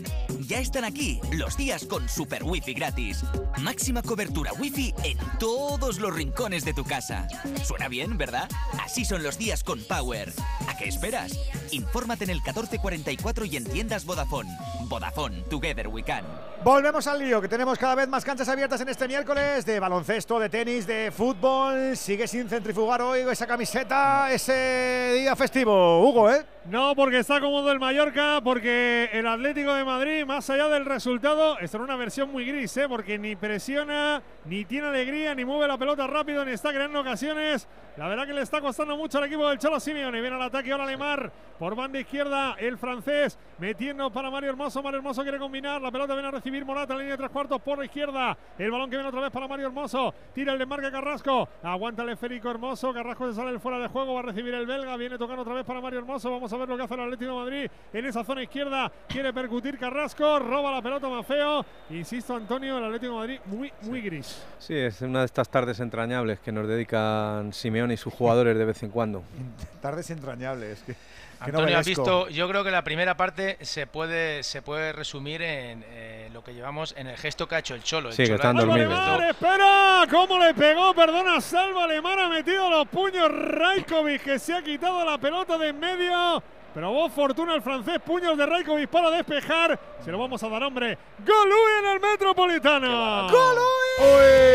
Ya 0.48 0.58
están 0.60 0.84
aquí 0.84 1.20
los 1.32 1.54
días 1.54 1.84
con 1.84 2.08
super 2.08 2.42
wifi 2.42 2.72
gratis. 2.72 3.22
Máxima 3.58 4.00
cobertura 4.00 4.52
wifi 4.54 4.94
en 5.04 5.18
todos 5.38 5.98
los 5.98 6.14
rincones 6.14 6.64
de 6.64 6.72
tu 6.72 6.82
casa. 6.82 7.28
Suena 7.62 7.88
bien, 7.88 8.16
¿verdad? 8.16 8.48
Así 8.82 9.04
son 9.04 9.22
los 9.22 9.36
días 9.36 9.62
con 9.62 9.84
Power. 9.84 10.32
¿A 10.66 10.78
qué 10.78 10.88
esperas? 10.88 11.38
Infórmate 11.72 12.24
en 12.24 12.30
el 12.30 12.36
1444 12.38 13.44
y 13.44 13.56
en 13.58 13.64
tiendas 13.64 14.06
Vodafone. 14.06 14.56
Vodafone, 14.88 15.42
Together 15.50 15.88
We 15.88 16.02
Can. 16.04 16.24
Volvemos 16.64 17.06
al 17.06 17.18
lío, 17.18 17.42
que 17.42 17.48
tenemos 17.48 17.78
cada 17.78 17.96
vez 17.96 18.08
más 18.08 18.24
canchas 18.24 18.48
abiertas 18.48 18.80
en 18.80 18.88
este 18.88 19.06
miércoles 19.08 19.66
de 19.66 19.78
baloncesto, 19.78 20.40
de 20.40 20.48
tenis, 20.48 20.86
de 20.86 21.12
fútbol. 21.14 21.98
Sigue 21.98 22.26
sin 22.26 22.48
centrifugar 22.48 23.02
hoy 23.02 23.20
esa 23.30 23.46
camiseta, 23.46 24.32
ese 24.32 25.16
día 25.18 25.36
festivo. 25.36 26.00
Hugo, 26.08 26.30
¿eh? 26.30 26.53
No, 26.66 26.94
porque 26.96 27.18
está 27.18 27.40
cómodo 27.40 27.70
el 27.70 27.78
Mallorca, 27.78 28.40
porque 28.42 29.10
el 29.12 29.26
Atlético 29.26 29.74
de 29.74 29.84
Madrid, 29.84 30.24
más 30.24 30.48
allá 30.48 30.66
del 30.68 30.86
resultado, 30.86 31.58
está 31.58 31.76
en 31.76 31.82
una 31.82 31.96
versión 31.96 32.32
muy 32.32 32.46
gris, 32.46 32.74
¿eh? 32.78 32.88
porque 32.88 33.18
ni 33.18 33.36
presiona, 33.36 34.22
ni 34.46 34.64
tiene 34.64 34.86
alegría, 34.86 35.34
ni 35.34 35.44
mueve 35.44 35.68
la 35.68 35.76
pelota 35.76 36.06
rápido, 36.06 36.42
ni 36.42 36.52
está 36.52 36.70
creando 36.70 37.00
ocasiones. 37.00 37.68
La 37.98 38.08
verdad 38.08 38.26
que 38.26 38.32
le 38.32 38.40
está 38.40 38.60
costando 38.60 38.96
mucho 38.96 39.18
al 39.18 39.24
equipo 39.24 39.46
del 39.48 39.58
Cholo 39.58 39.78
Simeone. 39.78 40.20
Viene 40.20 40.34
al 40.34 40.42
ataque 40.42 40.72
ahora 40.72 40.86
Lemar 40.86 41.30
por 41.58 41.76
banda 41.76 42.00
izquierda, 42.00 42.56
el 42.58 42.76
francés 42.76 43.38
metiendo 43.58 44.10
para 44.10 44.30
Mario 44.30 44.50
Hermoso. 44.50 44.82
Mario 44.82 44.98
Hermoso 44.98 45.22
quiere 45.22 45.38
combinar, 45.38 45.80
la 45.80 45.92
pelota 45.92 46.14
viene 46.14 46.28
a 46.28 46.32
recibir 46.32 46.64
Morata, 46.64 46.96
línea 46.96 47.12
de 47.12 47.18
tres 47.18 47.30
cuartos 47.30 47.60
por 47.62 47.78
la 47.78 47.84
izquierda. 47.84 48.36
El 48.58 48.72
balón 48.72 48.90
que 48.90 48.96
viene 48.96 49.08
otra 49.08 49.20
vez 49.20 49.30
para 49.30 49.46
Mario 49.46 49.66
Hermoso, 49.66 50.12
tira 50.34 50.52
el 50.52 50.58
desmarque 50.58 50.90
Carrasco, 50.90 51.48
aguanta 51.62 52.02
el 52.02 52.08
esférico 52.08 52.50
Hermoso. 52.50 52.92
Carrasco 52.92 53.28
se 53.28 53.36
sale 53.36 53.58
fuera 53.60 53.78
de 53.78 53.86
juego, 53.86 54.14
va 54.14 54.20
a 54.20 54.24
recibir 54.24 54.54
el 54.54 54.66
belga, 54.66 54.96
viene 54.96 55.16
tocando 55.16 55.42
otra 55.42 55.54
vez 55.54 55.64
para 55.64 55.80
Mario 55.80 56.00
Hermoso. 56.00 56.32
Vamos 56.32 56.52
a 56.52 56.53
ver 56.58 56.68
lo 56.68 56.76
que 56.76 56.82
hace 56.82 56.94
el 56.94 57.00
Atlético 57.00 57.30
de 57.32 57.44
Madrid 57.44 57.70
en 57.92 58.06
esa 58.06 58.24
zona 58.24 58.42
izquierda. 58.42 58.90
Quiere 59.08 59.32
percutir 59.32 59.78
Carrasco, 59.78 60.38
roba 60.38 60.72
la 60.72 60.82
pelota 60.82 61.08
más 61.08 61.26
feo. 61.26 61.64
Insisto, 61.90 62.36
Antonio, 62.36 62.78
el 62.78 62.84
Atlético 62.84 63.12
de 63.12 63.18
Madrid 63.18 63.40
muy, 63.46 63.72
muy 63.82 64.00
gris. 64.00 64.42
Sí, 64.58 64.74
es 64.74 65.00
una 65.02 65.20
de 65.20 65.26
estas 65.26 65.48
tardes 65.48 65.80
entrañables 65.80 66.40
que 66.40 66.52
nos 66.52 66.66
dedican 66.66 67.52
Simeone 67.52 67.94
y 67.94 67.96
sus 67.96 68.12
jugadores 68.12 68.56
de 68.56 68.64
vez 68.64 68.82
en 68.82 68.90
cuando. 68.90 69.22
Tardes 69.80 70.10
entrañables. 70.10 70.82
Que, 70.82 70.94
Antonio, 71.40 71.78
has 71.78 71.86
visto, 71.86 72.28
yo 72.28 72.48
creo 72.48 72.64
que 72.64 72.70
la 72.70 72.84
primera 72.84 73.16
parte 73.16 73.58
se 73.60 73.86
puede, 73.86 74.42
se 74.42 74.62
puede 74.62 74.92
resumir 74.92 75.42
en 75.42 75.84
eh, 75.88 76.28
lo 76.32 76.42
que 76.42 76.54
llevamos 76.54 76.94
en 76.96 77.08
el 77.08 77.16
gesto 77.16 77.46
que 77.48 77.56
ha 77.56 77.58
hecho 77.58 77.74
el 77.74 77.82
Cholo. 77.82 78.10
El 78.10 78.14
sí, 78.14 78.24
Cholo 78.24 78.28
que 78.28 78.34
están 78.36 78.56
dormidos. 78.56 79.20
espera, 79.28 80.06
¿cómo 80.10 80.38
le 80.38 80.54
pegó? 80.54 80.94
Perdona, 80.94 81.40
Salva 81.40 81.84
Alemán 81.84 82.18
ha 82.18 82.28
metido 82.28 82.70
los 82.70 82.86
puños 82.88 83.28
Raikovic 83.30 84.22
que 84.22 84.38
se 84.38 84.54
ha 84.54 84.62
quitado 84.62 85.04
la 85.04 85.18
pelota 85.18 85.58
de 85.58 85.64
en 85.68 85.80
medio. 85.80 86.42
Pero 86.74 86.90
vos 86.90 87.12
fortuna 87.12 87.54
el 87.54 87.62
francés, 87.62 88.00
puños 88.04 88.36
de 88.36 88.46
Raikovic 88.46 88.88
para 88.88 89.10
despejar. 89.10 89.78
Se 90.04 90.10
lo 90.10 90.18
vamos 90.18 90.42
a 90.42 90.48
dar, 90.48 90.62
hombre. 90.64 90.98
Golui 91.24 91.78
en 91.80 91.86
el 91.92 92.00
Metropolitano. 92.00 93.28
¡Golui! 93.30 94.54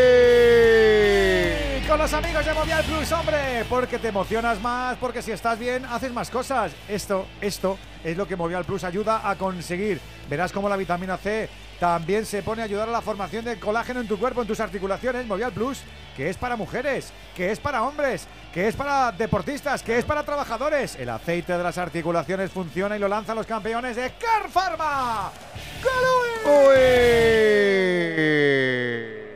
Con 1.90 1.98
los 1.98 2.12
amigos 2.12 2.46
de 2.46 2.54
Movial 2.54 2.84
Plus, 2.84 3.10
hombre. 3.10 3.64
Porque 3.68 3.98
te 3.98 4.06
emocionas 4.06 4.60
más, 4.60 4.96
porque 4.98 5.22
si 5.22 5.32
estás 5.32 5.58
bien, 5.58 5.84
haces 5.86 6.12
más 6.12 6.30
cosas. 6.30 6.70
Esto, 6.88 7.26
esto 7.40 7.76
es 8.04 8.16
lo 8.16 8.28
que 8.28 8.36
Movial 8.36 8.64
Plus 8.64 8.84
ayuda 8.84 9.28
a 9.28 9.34
conseguir. 9.34 10.00
Verás 10.28 10.52
cómo 10.52 10.68
la 10.68 10.76
vitamina 10.76 11.16
C 11.16 11.48
también 11.80 12.26
se 12.26 12.44
pone 12.44 12.62
a 12.62 12.66
ayudar 12.66 12.88
a 12.88 12.92
la 12.92 13.00
formación 13.00 13.44
del 13.44 13.58
colágeno 13.58 14.00
en 14.00 14.06
tu 14.06 14.20
cuerpo, 14.20 14.40
en 14.40 14.46
tus 14.46 14.60
articulaciones. 14.60 15.26
Movial 15.26 15.50
Plus, 15.50 15.80
que 16.16 16.30
es 16.30 16.36
para 16.36 16.54
mujeres, 16.54 17.12
que 17.34 17.50
es 17.50 17.58
para 17.58 17.82
hombres, 17.82 18.28
que 18.54 18.68
es 18.68 18.76
para 18.76 19.10
deportistas, 19.10 19.82
que 19.82 19.98
es 19.98 20.04
para 20.04 20.22
trabajadores. 20.22 20.94
El 20.94 21.08
aceite 21.08 21.58
de 21.58 21.62
las 21.64 21.76
articulaciones 21.76 22.52
funciona 22.52 22.96
y 22.96 23.00
lo 23.00 23.08
lanzan 23.08 23.34
los 23.34 23.46
campeones 23.46 23.96
de 23.96 24.12
Car 24.12 24.48
Pharma. 24.48 25.32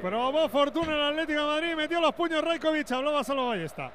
Probó 0.05 0.47
fortuna 0.51 0.95
el 0.95 1.03
Atlético 1.03 1.41
de 1.41 1.47
Madrid, 1.47 1.75
metió 1.75 1.99
los 1.99 2.15
puños 2.15 2.45
Raikovic, 2.45 2.93
hablaba 2.93 3.25
solo 3.25 3.47
Ballesta. 3.47 3.91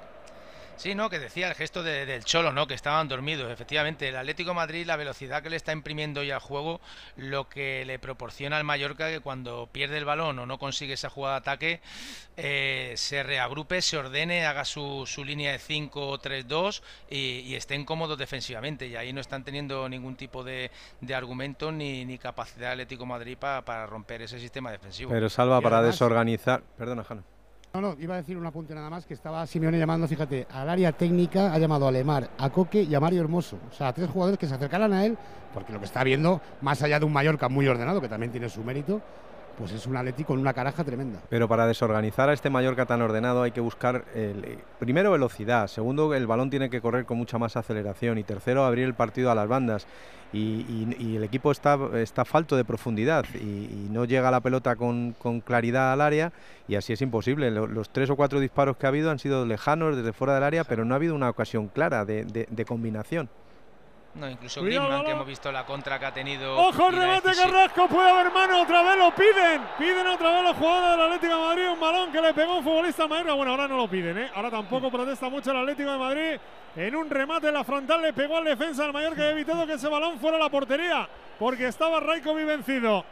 Sí, 0.79 0.95
no, 0.95 1.09
que 1.09 1.19
decía 1.19 1.49
el 1.49 1.55
gesto 1.55 1.83
de, 1.83 2.05
del 2.05 2.23
Cholo, 2.23 2.53
¿no? 2.53 2.65
Que 2.65 2.73
estaban 2.73 3.09
dormidos. 3.09 3.51
Efectivamente, 3.51 4.07
el 4.07 4.15
Atlético 4.15 4.51
de 4.51 4.55
Madrid, 4.55 4.85
la 4.85 4.95
velocidad 4.95 5.43
que 5.43 5.49
le 5.49 5.57
está 5.57 5.73
imprimiendo 5.73 6.23
ya 6.23 6.35
al 6.35 6.39
juego, 6.39 6.79
lo 7.17 7.49
que 7.49 7.83
le 7.83 7.99
proporciona 7.99 8.55
al 8.55 8.63
Mallorca 8.63 9.09
que 9.09 9.19
cuando 9.19 9.67
pierde 9.69 9.97
el 9.97 10.05
balón 10.05 10.39
o 10.39 10.45
no 10.45 10.57
consigue 10.57 10.93
esa 10.93 11.09
jugada 11.09 11.35
de 11.35 11.39
ataque, 11.39 11.81
eh, 12.37 12.93
se 12.95 13.23
reagrupe, 13.23 13.81
se 13.81 13.97
ordene, 13.97 14.45
haga 14.45 14.63
su, 14.63 15.03
su 15.05 15.25
línea 15.25 15.51
de 15.51 15.59
5-3-2 15.59 16.81
y, 17.09 17.17
y, 17.39 17.55
estén 17.55 17.83
cómodos 17.83 18.17
defensivamente. 18.17 18.87
Y 18.87 18.95
ahí 18.95 19.11
no 19.11 19.19
están 19.19 19.43
teniendo 19.43 19.89
ningún 19.89 20.15
tipo 20.15 20.45
de, 20.45 20.71
de 21.01 21.13
argumento 21.13 21.73
ni, 21.73 22.05
ni 22.05 22.17
capacidad 22.17 22.71
Atlético 22.71 23.03
de 23.03 23.09
Madrid 23.09 23.37
para, 23.37 23.65
para 23.65 23.85
romper 23.85 24.21
ese 24.21 24.39
sistema 24.39 24.71
defensivo. 24.71 25.11
Pero 25.11 25.27
salva 25.27 25.59
para 25.59 25.81
desorganizar. 25.81 26.63
Perdona, 26.77 27.03
Jano. 27.03 27.38
No, 27.71 27.81
no, 27.81 27.95
iba 27.99 28.15
a 28.15 28.17
decir 28.17 28.35
un 28.35 28.47
apunte 28.47 28.73
nada 28.73 28.89
más, 28.89 29.05
que 29.05 29.13
estaba 29.13 29.45
Simeone 29.45 29.77
llamando, 29.77 30.07
fíjate, 30.07 30.47
al 30.51 30.69
área 30.69 30.91
técnica, 30.91 31.53
ha 31.53 31.59
llamado 31.59 31.87
a 31.87 31.91
Lemar, 31.91 32.31
a 32.39 32.49
Coque 32.49 32.81
y 32.81 32.95
a 32.95 32.99
Mario 32.99 33.21
Hermoso. 33.21 33.59
O 33.69 33.73
sea, 33.73 33.93
tres 33.93 34.09
jugadores 34.09 34.39
que 34.39 34.47
se 34.47 34.55
acercaran 34.55 34.91
a 34.91 35.05
él, 35.05 35.15
porque 35.53 35.71
lo 35.71 35.77
que 35.77 35.85
está 35.85 36.03
viendo, 36.03 36.41
más 36.61 36.81
allá 36.81 36.97
de 36.97 37.05
un 37.05 37.13
Mallorca 37.13 37.47
muy 37.47 37.67
ordenado, 37.67 38.01
que 38.01 38.09
también 38.09 38.31
tiene 38.31 38.49
su 38.49 38.63
mérito, 38.63 39.01
pues 39.59 39.73
es 39.73 39.85
un 39.85 39.97
Atleti 39.97 40.23
con 40.23 40.39
una 40.39 40.53
caraja 40.53 40.85
tremenda. 40.85 41.19
Pero 41.29 41.49
para 41.49 41.67
desorganizar 41.67 42.29
a 42.29 42.33
este 42.33 42.49
Mallorca 42.49 42.85
tan 42.85 43.01
ordenado 43.01 43.43
hay 43.43 43.51
que 43.51 43.59
buscar, 43.59 44.05
el, 44.15 44.57
primero, 44.79 45.11
velocidad, 45.11 45.67
segundo, 45.67 46.13
el 46.13 46.25
balón 46.25 46.49
tiene 46.49 46.69
que 46.69 46.79
correr 46.79 47.05
con 47.05 47.17
mucha 47.17 47.37
más 47.37 47.57
aceleración 47.57 48.17
y 48.17 48.23
tercero, 48.23 48.63
abrir 48.63 48.85
el 48.85 48.93
partido 48.93 49.29
a 49.29 49.35
las 49.35 49.49
bandas. 49.49 49.85
Y, 50.31 50.37
y, 50.37 50.95
y 50.99 51.15
el 51.17 51.23
equipo 51.23 51.51
está, 51.51 51.77
está 51.95 52.23
falto 52.23 52.55
de 52.55 52.63
profundidad 52.63 53.25
y, 53.33 53.37
y 53.37 53.87
no 53.89 54.05
llega 54.05 54.29
la 54.31 54.39
pelota 54.41 54.75
con, 54.75 55.15
con, 55.17 55.41
claridad 55.41 55.91
al 55.91 56.01
área 56.01 56.31
y 56.67 56.75
así 56.75 56.93
es 56.93 57.01
imposible. 57.01 57.51
Los, 57.51 57.69
los, 57.69 57.89
tres 57.89 58.09
o 58.11 58.15
cuatro 58.15 58.39
disparos 58.39 58.77
que 58.77 58.85
ha 58.85 58.89
habido 58.89 59.09
han 59.11 59.19
sido 59.19 59.45
lejanos 59.45 59.97
desde 59.97 60.13
fuera 60.13 60.35
del 60.35 60.43
área, 60.43 60.63
pero 60.63 60.85
no 60.85 60.93
ha 60.93 60.97
habido 60.97 61.15
una 61.15 61.29
ocasión 61.29 61.67
clara 61.67 62.05
de, 62.05 62.23
de, 62.25 62.47
de 62.49 62.65
combinación. 62.65 63.27
No, 64.19 64.29
incluso 64.29 64.61
Griezmann, 64.61 65.05
que 65.05 65.11
hemos 65.11 65.25
visto 65.25 65.49
la 65.49 65.65
contra 65.65 65.97
que 65.97 66.05
ha 66.05 66.13
tenido. 66.13 66.57
¡Ojo, 66.57 66.89
el 66.89 66.97
remate 66.97 67.31
Carrasco! 67.33 67.87
Puede 67.87 68.09
haber 68.09 68.33
mano, 68.33 68.61
otra 68.61 68.83
vez 68.83 68.97
lo 68.97 69.15
piden. 69.15 69.61
Piden 69.77 70.07
otra 70.07 70.31
vez 70.33 70.43
los 70.43 70.57
jugadores 70.57 70.91
del 70.91 71.01
Atlético 71.01 71.33
de 71.35 71.39
Madrid. 71.39 71.69
Un 71.71 71.79
balón 71.79 72.11
que 72.11 72.21
le 72.21 72.33
pegó 72.33 72.57
un 72.57 72.63
futbolista 72.63 73.07
Madrid. 73.07 73.31
Bueno, 73.31 73.51
ahora 73.51 73.67
no 73.69 73.77
lo 73.77 73.87
piden, 73.89 74.17
¿eh? 74.17 74.31
Ahora 74.35 74.51
tampoco 74.51 74.91
protesta 74.91 75.29
mucho 75.29 75.51
el 75.51 75.57
Atlético 75.57 75.91
de 75.91 75.97
Madrid. 75.97 76.39
En 76.75 76.95
un 76.95 77.09
remate 77.09 77.47
en 77.47 77.53
la 77.53 77.63
frontal 77.63 78.01
le 78.01 78.11
pegó 78.11 78.37
al 78.37 78.43
defensa 78.43 78.83
del 78.83 78.91
Mallorca 78.91 79.21
y 79.21 79.25
ha 79.25 79.31
evitado 79.31 79.65
que 79.65 79.73
ese 79.73 79.87
balón 79.87 80.19
fuera 80.19 80.35
a 80.35 80.39
la 80.41 80.49
portería. 80.49 81.07
Porque 81.39 81.67
estaba 81.67 82.01
Raikovic 82.01 82.45
vencido. 82.45 83.05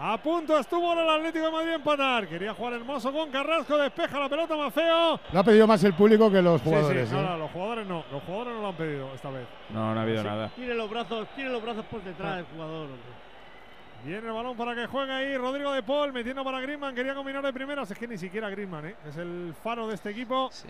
A 0.00 0.16
punto 0.22 0.56
estuvo 0.56 0.92
el 0.92 1.08
Atlético 1.08 1.46
de 1.46 1.50
Madrid 1.50 1.72
empatar. 1.72 2.28
Quería 2.28 2.54
jugar 2.54 2.74
hermoso 2.74 3.12
con 3.12 3.30
Carrasco, 3.30 3.76
despeja 3.76 4.20
la 4.20 4.28
pelota 4.28 4.56
más 4.56 4.72
feo. 4.72 5.18
Lo 5.32 5.40
ha 5.40 5.42
pedido 5.42 5.66
más 5.66 5.82
el 5.82 5.92
público 5.94 6.30
que 6.30 6.40
los 6.40 6.62
jugadores. 6.62 7.08
Sí, 7.08 7.14
sí, 7.14 7.20
¿eh? 7.20 7.22
no, 7.22 7.30
no, 7.30 7.36
los 7.38 7.50
jugadores 7.50 7.86
no. 7.86 8.04
Los 8.12 8.22
jugadores 8.22 8.54
no 8.54 8.60
lo 8.62 8.68
han 8.68 8.74
pedido 8.76 9.12
esta 9.14 9.30
vez. 9.30 9.46
No, 9.70 9.92
no 9.94 9.98
ha 9.98 10.02
habido 10.04 10.22
Sí, 10.22 10.28
nada. 10.28 10.48
Tiene 10.54 10.74
los 10.74 10.88
brazos, 10.88 11.26
tiene 11.34 11.50
los 11.50 11.62
brazos 11.62 11.84
por 11.86 12.02
detrás 12.02 12.32
Ah. 12.32 12.38
el 12.38 12.44
jugador. 12.46 12.88
Viene 14.04 14.28
el 14.28 14.32
balón 14.32 14.56
para 14.56 14.76
que 14.76 14.86
juegue 14.86 15.12
ahí 15.12 15.36
Rodrigo 15.36 15.72
de 15.72 15.82
Paul, 15.82 16.12
metiendo 16.12 16.44
para 16.44 16.60
Griezmann. 16.60 16.94
Quería 16.94 17.14
combinar 17.16 17.42
de 17.42 17.52
primeras. 17.52 17.90
Es 17.90 17.98
que 17.98 18.06
ni 18.06 18.16
siquiera 18.16 18.48
Griezmann, 18.50 18.86
¿eh? 18.86 18.94
Es 19.08 19.16
el 19.16 19.52
faro 19.64 19.88
de 19.88 19.96
este 19.96 20.10
equipo. 20.10 20.48
Sí. 20.52 20.68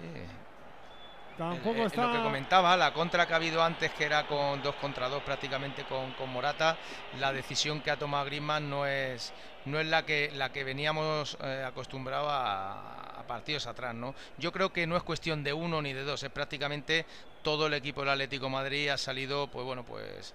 Tampoco 1.39 1.79
Eh, 1.79 1.85
está. 1.85 2.07
Lo 2.07 2.13
que 2.13 2.23
comentaba, 2.23 2.77
la 2.77 2.93
contra 2.93 3.27
que 3.27 3.33
ha 3.33 3.37
habido 3.37 3.63
antes, 3.63 3.93
que 3.93 4.05
era 4.05 4.27
con 4.27 4.61
dos 4.61 4.75
contra 4.75 5.09
dos 5.09 5.23
prácticamente 5.23 5.85
con, 5.85 6.13
con 6.15 6.29
Morata, 6.31 6.77
la 7.21 7.33
decisión 7.33 7.81
que 7.81 7.93
ha 7.93 7.97
tomado 7.97 8.25
Griezmann 8.25 8.69
no 8.69 8.85
es, 8.87 9.33
no 9.65 9.79
es 9.79 9.87
la 9.87 10.05
que, 10.05 10.33
la 10.35 10.51
que 10.51 10.65
veníamos 10.65 11.39
eh, 11.41 11.65
acostumbrados 11.65 12.29
a, 12.31 13.21
a, 13.21 13.27
partidos 13.29 13.67
atrás. 13.69 13.95
¿no? 13.95 14.15
Yo 14.37 14.51
creo 14.53 14.73
que 14.73 14.87
no 14.87 14.97
es 14.97 15.05
cuestión 15.05 15.45
de 15.45 15.53
uno 15.53 15.81
ni 15.81 15.93
de 15.93 16.03
dos, 16.03 16.23
es 16.25 16.31
prácticamente 16.31 17.07
todo 17.43 17.69
el 17.69 17.75
equipo 17.75 18.01
del 18.01 18.11
Atlético 18.11 18.47
de 18.47 18.53
Madrid 18.53 18.89
ha 18.89 18.99
salido, 18.99 19.47
pues 19.47 19.65
bueno, 19.65 19.85
pues 19.85 20.35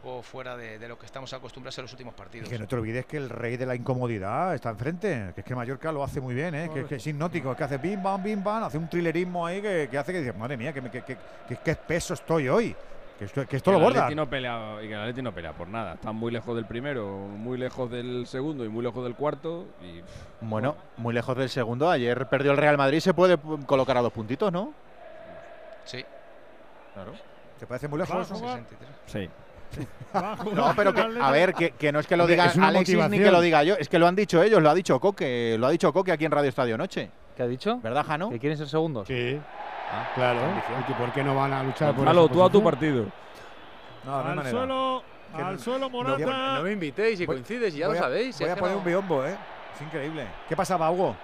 poco 0.00 0.22
fuera 0.22 0.56
de, 0.56 0.78
de, 0.78 0.88
lo 0.88 0.98
que 0.98 1.06
estamos 1.06 1.32
acostumbrados 1.32 1.78
en 1.78 1.82
los 1.82 1.92
últimos 1.92 2.14
partidos. 2.14 2.48
Y 2.48 2.50
que 2.50 2.58
no 2.58 2.66
te 2.66 2.76
olvides 2.76 3.06
que 3.06 3.16
el 3.16 3.28
rey 3.28 3.56
de 3.56 3.66
la 3.66 3.74
incomodidad 3.74 4.54
está 4.54 4.70
enfrente, 4.70 5.32
que 5.34 5.40
es 5.40 5.46
que 5.46 5.54
Mallorca 5.54 5.92
lo 5.92 6.02
hace 6.02 6.20
muy 6.20 6.34
bien, 6.34 6.54
¿eh? 6.54 6.70
que, 6.72 6.84
que, 6.84 6.96
es 6.96 7.06
hipnótico, 7.06 7.54
que 7.54 7.64
hace 7.64 7.78
bim 7.78 8.02
bam, 8.02 8.22
bim 8.22 8.42
bam, 8.42 8.64
hace 8.64 8.78
un 8.78 8.88
trillerismo 8.88 9.46
ahí 9.46 9.60
que, 9.60 9.88
que 9.90 9.98
hace 9.98 10.12
que 10.12 10.20
dices, 10.20 10.36
madre 10.36 10.56
mía, 10.56 10.72
que, 10.72 10.82
que, 10.82 11.02
que, 11.02 11.56
que, 11.56 11.74
peso 11.74 12.14
estoy 12.14 12.48
hoy. 12.48 12.74
Que 13.18 13.26
esto, 13.26 13.46
que 13.46 13.56
esto 13.58 13.70
que 13.70 13.76
lo 13.76 13.84
borda. 13.84 14.08
No 14.10 14.30
pelea, 14.30 14.78
y 14.82 14.88
que 14.88 14.94
el 14.94 15.00
Atleti 15.00 15.20
no 15.20 15.34
pelea 15.34 15.52
por 15.52 15.68
nada. 15.68 15.94
Están 15.94 16.16
muy 16.16 16.32
lejos 16.32 16.56
del 16.56 16.64
primero, 16.64 17.06
muy 17.18 17.58
lejos 17.58 17.90
del 17.90 18.26
segundo 18.26 18.64
y 18.64 18.70
muy 18.70 18.82
lejos 18.82 19.04
del 19.04 19.14
cuarto. 19.14 19.66
Y, 19.82 20.00
bueno, 20.40 20.74
muy 20.96 21.12
lejos 21.12 21.36
del 21.36 21.50
segundo. 21.50 21.90
Ayer 21.90 22.26
perdió 22.28 22.52
el 22.52 22.56
Real 22.56 22.78
Madrid, 22.78 23.00
se 23.00 23.12
puede 23.12 23.36
colocar 23.66 23.98
a 23.98 24.00
dos 24.00 24.12
puntitos, 24.12 24.50
¿no? 24.50 24.72
Sí. 25.84 26.02
Claro. 26.94 27.12
¿Te 27.58 27.66
parece 27.66 27.88
muy 27.88 27.98
lejos? 27.98 28.32
Sí. 29.04 29.28
No, 30.54 30.72
pero 30.74 30.92
que, 30.92 31.00
a 31.20 31.30
ver, 31.30 31.54
que, 31.54 31.70
que, 31.72 31.92
no 31.92 32.00
es 32.00 32.06
que 32.06 32.16
lo 32.16 32.26
diga 32.26 32.44
Alexis 32.60 33.08
ni 33.08 33.18
que 33.18 33.30
lo 33.30 33.40
diga 33.40 33.62
yo, 33.62 33.74
es 33.76 33.88
que 33.88 33.98
lo 33.98 34.06
han 34.08 34.16
dicho 34.16 34.42
ellos, 34.42 34.60
lo 34.62 34.68
ha 34.70 34.74
dicho 34.74 34.98
Coque, 34.98 35.56
lo 35.58 35.66
ha 35.66 35.70
dicho 35.70 35.92
Coque 35.92 36.10
aquí 36.12 36.24
en 36.24 36.32
Radio 36.32 36.48
Estadio 36.48 36.76
Noche. 36.76 37.10
¿Qué 37.36 37.42
ha 37.44 37.46
dicho? 37.46 37.78
¿Verdad, 37.82 38.04
Jano? 38.04 38.30
¿Que 38.30 38.38
quieren 38.38 38.58
ser 38.58 38.68
segundos? 38.68 39.06
Sí. 39.06 39.40
claro. 40.14 40.40
¿Y 40.88 40.92
por 40.94 41.12
qué 41.12 41.22
no 41.22 41.34
van 41.36 41.52
a 41.52 41.62
luchar 41.62 41.94
por 41.94 42.04
Jalo, 42.04 42.28
tú 42.28 42.42
a 42.42 42.50
tu 42.50 42.62
partido. 42.62 43.06
No, 44.04 44.16
Al 44.18 44.46
suelo 44.50 45.02
Al 45.34 45.58
suelo 45.58 45.88
Morata. 45.90 46.54
No 46.56 46.62
me 46.62 46.72
invitéis 46.72 47.20
y 47.20 47.26
coincides, 47.26 47.74
ya 47.74 47.86
lo 47.86 47.90
voy 47.92 47.98
a- 47.98 48.02
sabéis. 48.02 48.38
Voy 48.38 48.46
es 48.46 48.52
a 48.52 48.54
que 48.56 48.60
poner 48.60 48.74
no- 48.74 48.78
un 48.80 48.84
biombo, 48.84 49.24
¿eh? 49.24 49.36
Es 49.76 49.82
increíble. 49.82 50.26
¿Qué 50.48 50.56
pasaba, 50.56 50.90
Hugo? 50.90 51.14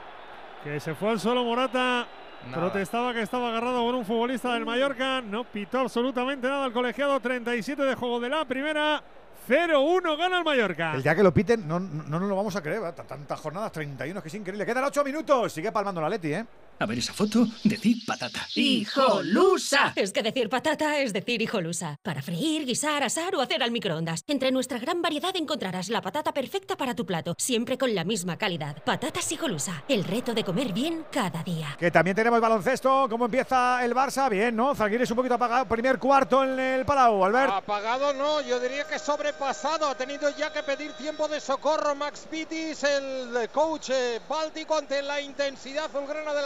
Que 0.62 0.78
se 0.78 0.94
fue 0.94 1.10
al 1.10 1.18
suelo 1.20 1.42
Morata. 1.44 2.06
Nada. 2.46 2.60
Protestaba 2.60 3.12
que 3.12 3.22
estaba 3.22 3.48
agarrado 3.48 3.82
por 3.82 3.94
un 3.94 4.04
futbolista 4.04 4.54
del 4.54 4.64
Mallorca. 4.64 5.20
No 5.20 5.44
pitó 5.44 5.80
absolutamente 5.80 6.48
nada 6.48 6.66
el 6.66 6.72
colegiado. 6.72 7.18
37 7.20 7.82
de 7.82 7.94
juego 7.94 8.20
de 8.20 8.28
la 8.28 8.44
primera. 8.44 9.02
0-1 9.48 10.16
gana 10.16 10.38
el 10.38 10.44
Mallorca. 10.44 10.94
El 10.94 11.02
día 11.02 11.14
que 11.14 11.22
lo 11.22 11.32
piten, 11.32 11.68
no, 11.68 11.78
no, 11.78 12.02
no 12.02 12.20
nos 12.20 12.28
lo 12.28 12.36
vamos 12.36 12.56
a 12.56 12.62
creer. 12.62 12.92
Tantas 12.92 13.38
jornadas, 13.38 13.70
31, 13.72 14.20
que 14.20 14.28
es 14.28 14.34
increíble. 14.34 14.66
Quedan 14.66 14.84
8 14.84 15.04
minutos. 15.04 15.52
Sigue 15.52 15.70
palmando 15.70 16.00
la 16.00 16.08
Leti, 16.08 16.32
¿eh? 16.32 16.44
A 16.78 16.84
ver 16.84 16.98
esa 16.98 17.14
foto, 17.14 17.46
decid 17.64 18.04
patata. 18.06 18.46
¡Hijolusa! 18.54 19.94
Es 19.96 20.12
que 20.12 20.22
decir 20.22 20.50
patata 20.50 21.00
es 21.00 21.14
decir 21.14 21.40
hijolusa. 21.40 21.98
Para 22.02 22.20
freír, 22.20 22.66
guisar, 22.66 23.02
asar 23.02 23.34
o 23.34 23.40
hacer 23.40 23.62
al 23.62 23.70
microondas. 23.70 24.22
Entre 24.26 24.50
nuestra 24.50 24.78
gran 24.78 25.00
variedad 25.00 25.34
encontrarás 25.36 25.88
la 25.88 26.02
patata 26.02 26.34
perfecta 26.34 26.76
para 26.76 26.94
tu 26.94 27.06
plato, 27.06 27.34
siempre 27.38 27.78
con 27.78 27.94
la 27.94 28.04
misma 28.04 28.36
calidad. 28.36 28.76
Patatas 28.84 29.32
hijolusa. 29.32 29.84
El 29.88 30.04
reto 30.04 30.34
de 30.34 30.44
comer 30.44 30.74
bien 30.74 31.06
cada 31.10 31.42
día. 31.42 31.76
Que 31.78 31.90
también 31.90 32.14
tenemos 32.14 32.42
baloncesto. 32.42 33.06
¿Cómo 33.08 33.24
empieza 33.24 33.82
el 33.82 33.94
Barça? 33.94 34.28
Bien, 34.28 34.54
¿no? 34.54 34.74
Zalgiris 34.74 35.10
un 35.10 35.16
poquito 35.16 35.34
apagado. 35.34 35.66
Primer 35.66 35.98
cuarto 35.98 36.44
en 36.44 36.58
el 36.60 36.84
Palau, 36.84 37.24
Albert. 37.24 37.52
Apagado 37.54 38.12
no, 38.12 38.42
yo 38.42 38.60
diría 38.60 38.86
que 38.86 38.98
sobrepasado. 38.98 39.88
Ha 39.88 39.94
tenido 39.96 40.28
ya 40.36 40.52
que 40.52 40.62
pedir 40.62 40.92
tiempo 40.92 41.26
de 41.26 41.40
socorro 41.40 41.94
Max 41.94 42.26
Pitis, 42.30 42.84
el 42.84 43.48
coach 43.50 43.88
eh, 43.90 44.20
báltico, 44.28 44.76
ante 44.76 45.00
la 45.00 45.22
intensidad 45.22 45.86
azulgrana 45.86 46.34
del 46.34 46.44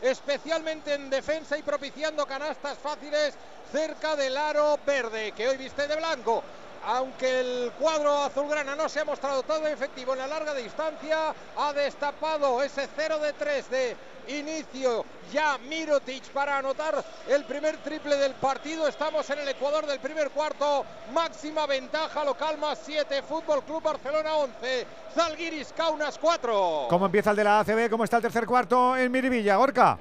especialmente 0.00 0.94
en 0.94 1.10
defensa 1.10 1.58
y 1.58 1.62
propiciando 1.62 2.24
canastas 2.26 2.78
fáciles 2.78 3.34
cerca 3.70 4.16
del 4.16 4.36
aro 4.36 4.78
verde, 4.86 5.32
que 5.32 5.48
hoy 5.48 5.56
viste 5.58 5.86
de 5.86 5.96
blanco. 5.96 6.42
Aunque 6.86 7.40
el 7.40 7.72
cuadro 7.78 8.24
azulgrana 8.24 8.76
no 8.76 8.88
se 8.88 9.00
ha 9.00 9.04
mostrado 9.04 9.42
todo 9.42 9.66
efectivo 9.66 10.12
en 10.12 10.18
la 10.18 10.26
larga 10.26 10.54
distancia, 10.54 11.34
ha 11.56 11.72
destapado 11.72 12.62
ese 12.62 12.88
0 12.94 13.18
de 13.20 13.32
3 13.32 13.70
de 13.70 13.96
inicio 14.28 15.04
ya 15.32 15.58
Mirotic 15.58 16.24
para 16.30 16.58
anotar 16.58 17.02
el 17.28 17.44
primer 17.44 17.76
triple 17.78 18.16
del 18.16 18.34
partido. 18.34 18.86
Estamos 18.86 19.28
en 19.30 19.38
el 19.38 19.48
Ecuador 19.48 19.86
del 19.86 19.98
primer 20.00 20.30
cuarto. 20.30 20.84
Máxima 21.12 21.66
ventaja 21.66 22.24
local 22.24 22.58
más 22.58 22.78
7. 22.84 23.22
Fútbol 23.22 23.62
Club 23.64 23.82
Barcelona 23.82 24.34
11. 24.34 24.86
Zalgiris 25.14 25.72
Kaunas 25.76 26.18
4. 26.18 26.86
¿Cómo 26.90 27.06
empieza 27.06 27.30
el 27.30 27.36
de 27.36 27.44
la 27.44 27.60
ACB? 27.60 27.90
¿Cómo 27.90 28.04
está 28.04 28.16
el 28.16 28.22
tercer 28.22 28.46
cuarto 28.46 28.96
en 28.96 29.10
Miribilla? 29.10 29.56
Gorka. 29.56 29.98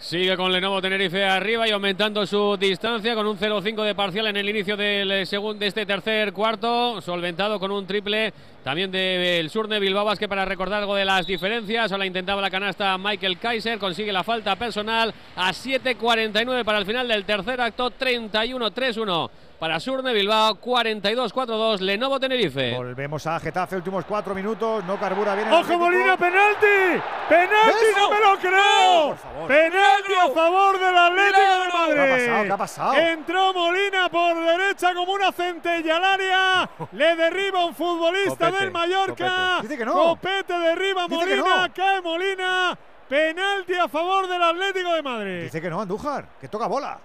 Sigue 0.00 0.36
con 0.36 0.52
Lenovo 0.52 0.80
Tenerife 0.80 1.24
arriba 1.24 1.66
y 1.66 1.72
aumentando 1.72 2.24
su 2.24 2.56
distancia 2.56 3.16
con 3.16 3.26
un 3.26 3.36
0-5 3.36 3.82
de 3.82 3.96
parcial 3.96 4.28
en 4.28 4.36
el 4.36 4.48
inicio 4.48 4.76
del 4.76 5.10
eh, 5.10 5.26
segundo 5.26 5.58
de 5.58 5.66
este 5.66 5.84
tercer 5.86 6.32
cuarto, 6.32 7.00
solventado 7.00 7.58
con 7.58 7.72
un 7.72 7.84
triple 7.84 8.32
también 8.68 8.90
del 8.90 9.48
Surne 9.48 9.80
Bilbao 9.80 10.04
Basket 10.04 10.28
para 10.28 10.44
recordar 10.44 10.80
algo 10.80 10.94
de 10.94 11.06
las 11.06 11.26
diferencias. 11.26 11.90
Ahora 11.90 12.04
intentaba 12.04 12.42
la 12.42 12.50
canasta 12.50 12.98
Michael 12.98 13.38
Kaiser, 13.38 13.78
consigue 13.78 14.12
la 14.12 14.22
falta 14.22 14.56
personal 14.56 15.14
a 15.36 15.52
7.49 15.52 16.64
para 16.66 16.76
el 16.76 16.84
final 16.84 17.08
del 17.08 17.24
tercer 17.24 17.62
acto, 17.62 17.90
31-3-1 17.90 19.30
para 19.58 19.80
Surne 19.80 20.12
Bilbao, 20.12 20.60
42-4-2 20.60 21.80
Lenovo 21.80 22.20
Tenerife. 22.20 22.74
Volvemos 22.76 23.26
a 23.26 23.40
Getafe, 23.40 23.76
últimos 23.76 24.04
cuatro 24.04 24.34
minutos. 24.34 24.84
No 24.84 24.98
carbura 24.98 25.34
bien. 25.34 25.48
el 25.48 25.54
¡Ojo. 25.54 25.78
Molina, 25.78 26.16
penalti! 26.16 27.02
¡Penalti! 27.28 27.86
¡Eso! 27.90 27.98
¡No 27.98 28.10
me 28.10 28.20
lo 28.20 28.38
creo! 28.38 29.16
¡Penalti 29.48 30.12
a 30.14 30.28
favor 30.32 30.78
del 30.78 30.96
Atlético 30.96 31.40
de 31.40 31.72
Madrid! 31.72 31.94
¿Qué 31.94 32.00
ha 32.00 32.16
pasado? 32.16 32.44
¿Qué 32.44 32.52
ha 32.52 32.56
pasado? 32.56 32.94
Entró 32.94 33.52
Molina 33.52 34.08
por 34.08 34.36
derecha 34.44 34.94
como 34.94 35.12
una 35.12 35.32
centella 35.32 35.96
al 35.96 36.04
área. 36.04 36.70
Le 36.92 37.16
derriba 37.16 37.64
un 37.64 37.74
futbolista 37.74 38.50
Copete, 38.50 38.57
del 38.60 38.70
Mallorca. 38.70 39.14
copete. 39.56 39.62
Dice 39.62 39.78
que 39.78 39.84
no. 39.84 39.92
Copete 39.94 40.52
derriba 40.58 41.08
Molina. 41.08 41.36
no. 41.66 41.74
Cae 41.74 42.00
Molina. 42.00 42.78
Penalti 43.08 43.74
a 43.74 43.88
favor 43.88 44.28
del 44.28 44.42
Atlético 44.42 44.92
de 44.94 45.02
Madrid. 45.02 45.42
Dice 45.44 45.60
que 45.62 45.70
no, 45.70 45.80
Andújar, 45.80 46.26
que 46.40 46.48
toca 46.48 46.66
bola. 46.66 46.98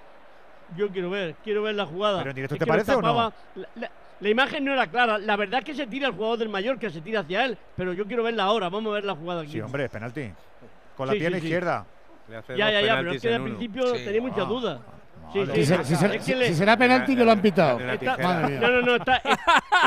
Yo 0.75 0.89
quiero 0.89 1.09
ver, 1.09 1.35
quiero 1.43 1.61
ver 1.63 1.75
la 1.75 1.85
jugada. 1.85 2.19
¿Pero 2.19 2.29
en 2.31 2.35
directo 2.35 2.55
Es 2.55 2.59
te 2.59 2.65
parece 2.65 2.93
o 2.95 3.01
no? 3.01 3.33
La, 3.55 3.67
la- 3.75 3.91
la 4.19 4.29
imagen 4.29 4.63
no 4.63 4.73
era 4.73 4.87
clara. 4.87 5.17
La 5.17 5.35
verdad 5.35 5.59
es 5.59 5.65
que 5.65 5.73
se 5.75 5.85
tira 5.87 6.07
el 6.07 6.13
jugador 6.13 6.37
del 6.39 6.47
Mallorca, 6.49 6.89
se 6.89 7.01
tira 7.01 7.21
hacia 7.21 7.45
él. 7.45 7.57
Pero 7.75 7.91
yo 7.93 8.05
quiero 8.05 8.23
verla 8.23 8.43
ahora. 8.43 8.69
Vamos 8.69 8.91
a 8.91 8.95
ver 8.95 9.03
la 9.05 9.15
jugada 9.15 9.41
aquí. 9.41 9.51
Sí, 9.51 9.61
hombre, 9.61 9.85
es 9.85 9.91
penalti. 9.91 10.31
Con 10.95 11.07
la 11.07 11.13
Sí, 11.13 11.19
pierna 11.19 11.37
sí, 11.37 11.41
sí. 11.41 11.47
izquierda. 11.47 11.85
Ya, 12.29 12.55
ya, 12.71 12.81
ya, 12.81 12.95
pero 12.97 13.11
es 13.11 13.21
que 13.21 13.33
al 13.33 13.43
principio 13.43 13.91
tenía 13.93 14.21
muchas 14.21 14.47
dudas. 14.47 14.79
Sí, 15.31 15.45
Si, 15.45 15.53
sí, 15.53 15.65
se- 15.65 15.83
si 15.85 15.95
se- 15.95 16.15
es 16.15 16.25
que 16.25 16.35
le- 16.35 16.47
si 16.49 16.53
será 16.55 16.77
penalti 16.77 17.15
que 17.15 17.23
lo 17.25 17.31
han 17.31 17.41
pitado. 17.41 17.79
Está- 17.79 18.17
Madre 18.17 18.47
mía. 18.49 18.59
no, 18.59 18.67
no, 18.69 18.81
no, 18.81 18.95
está, 18.95 19.15
es- 19.17 19.37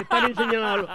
está 0.00 0.20
bien 0.26 0.34
señalado. 0.36 0.88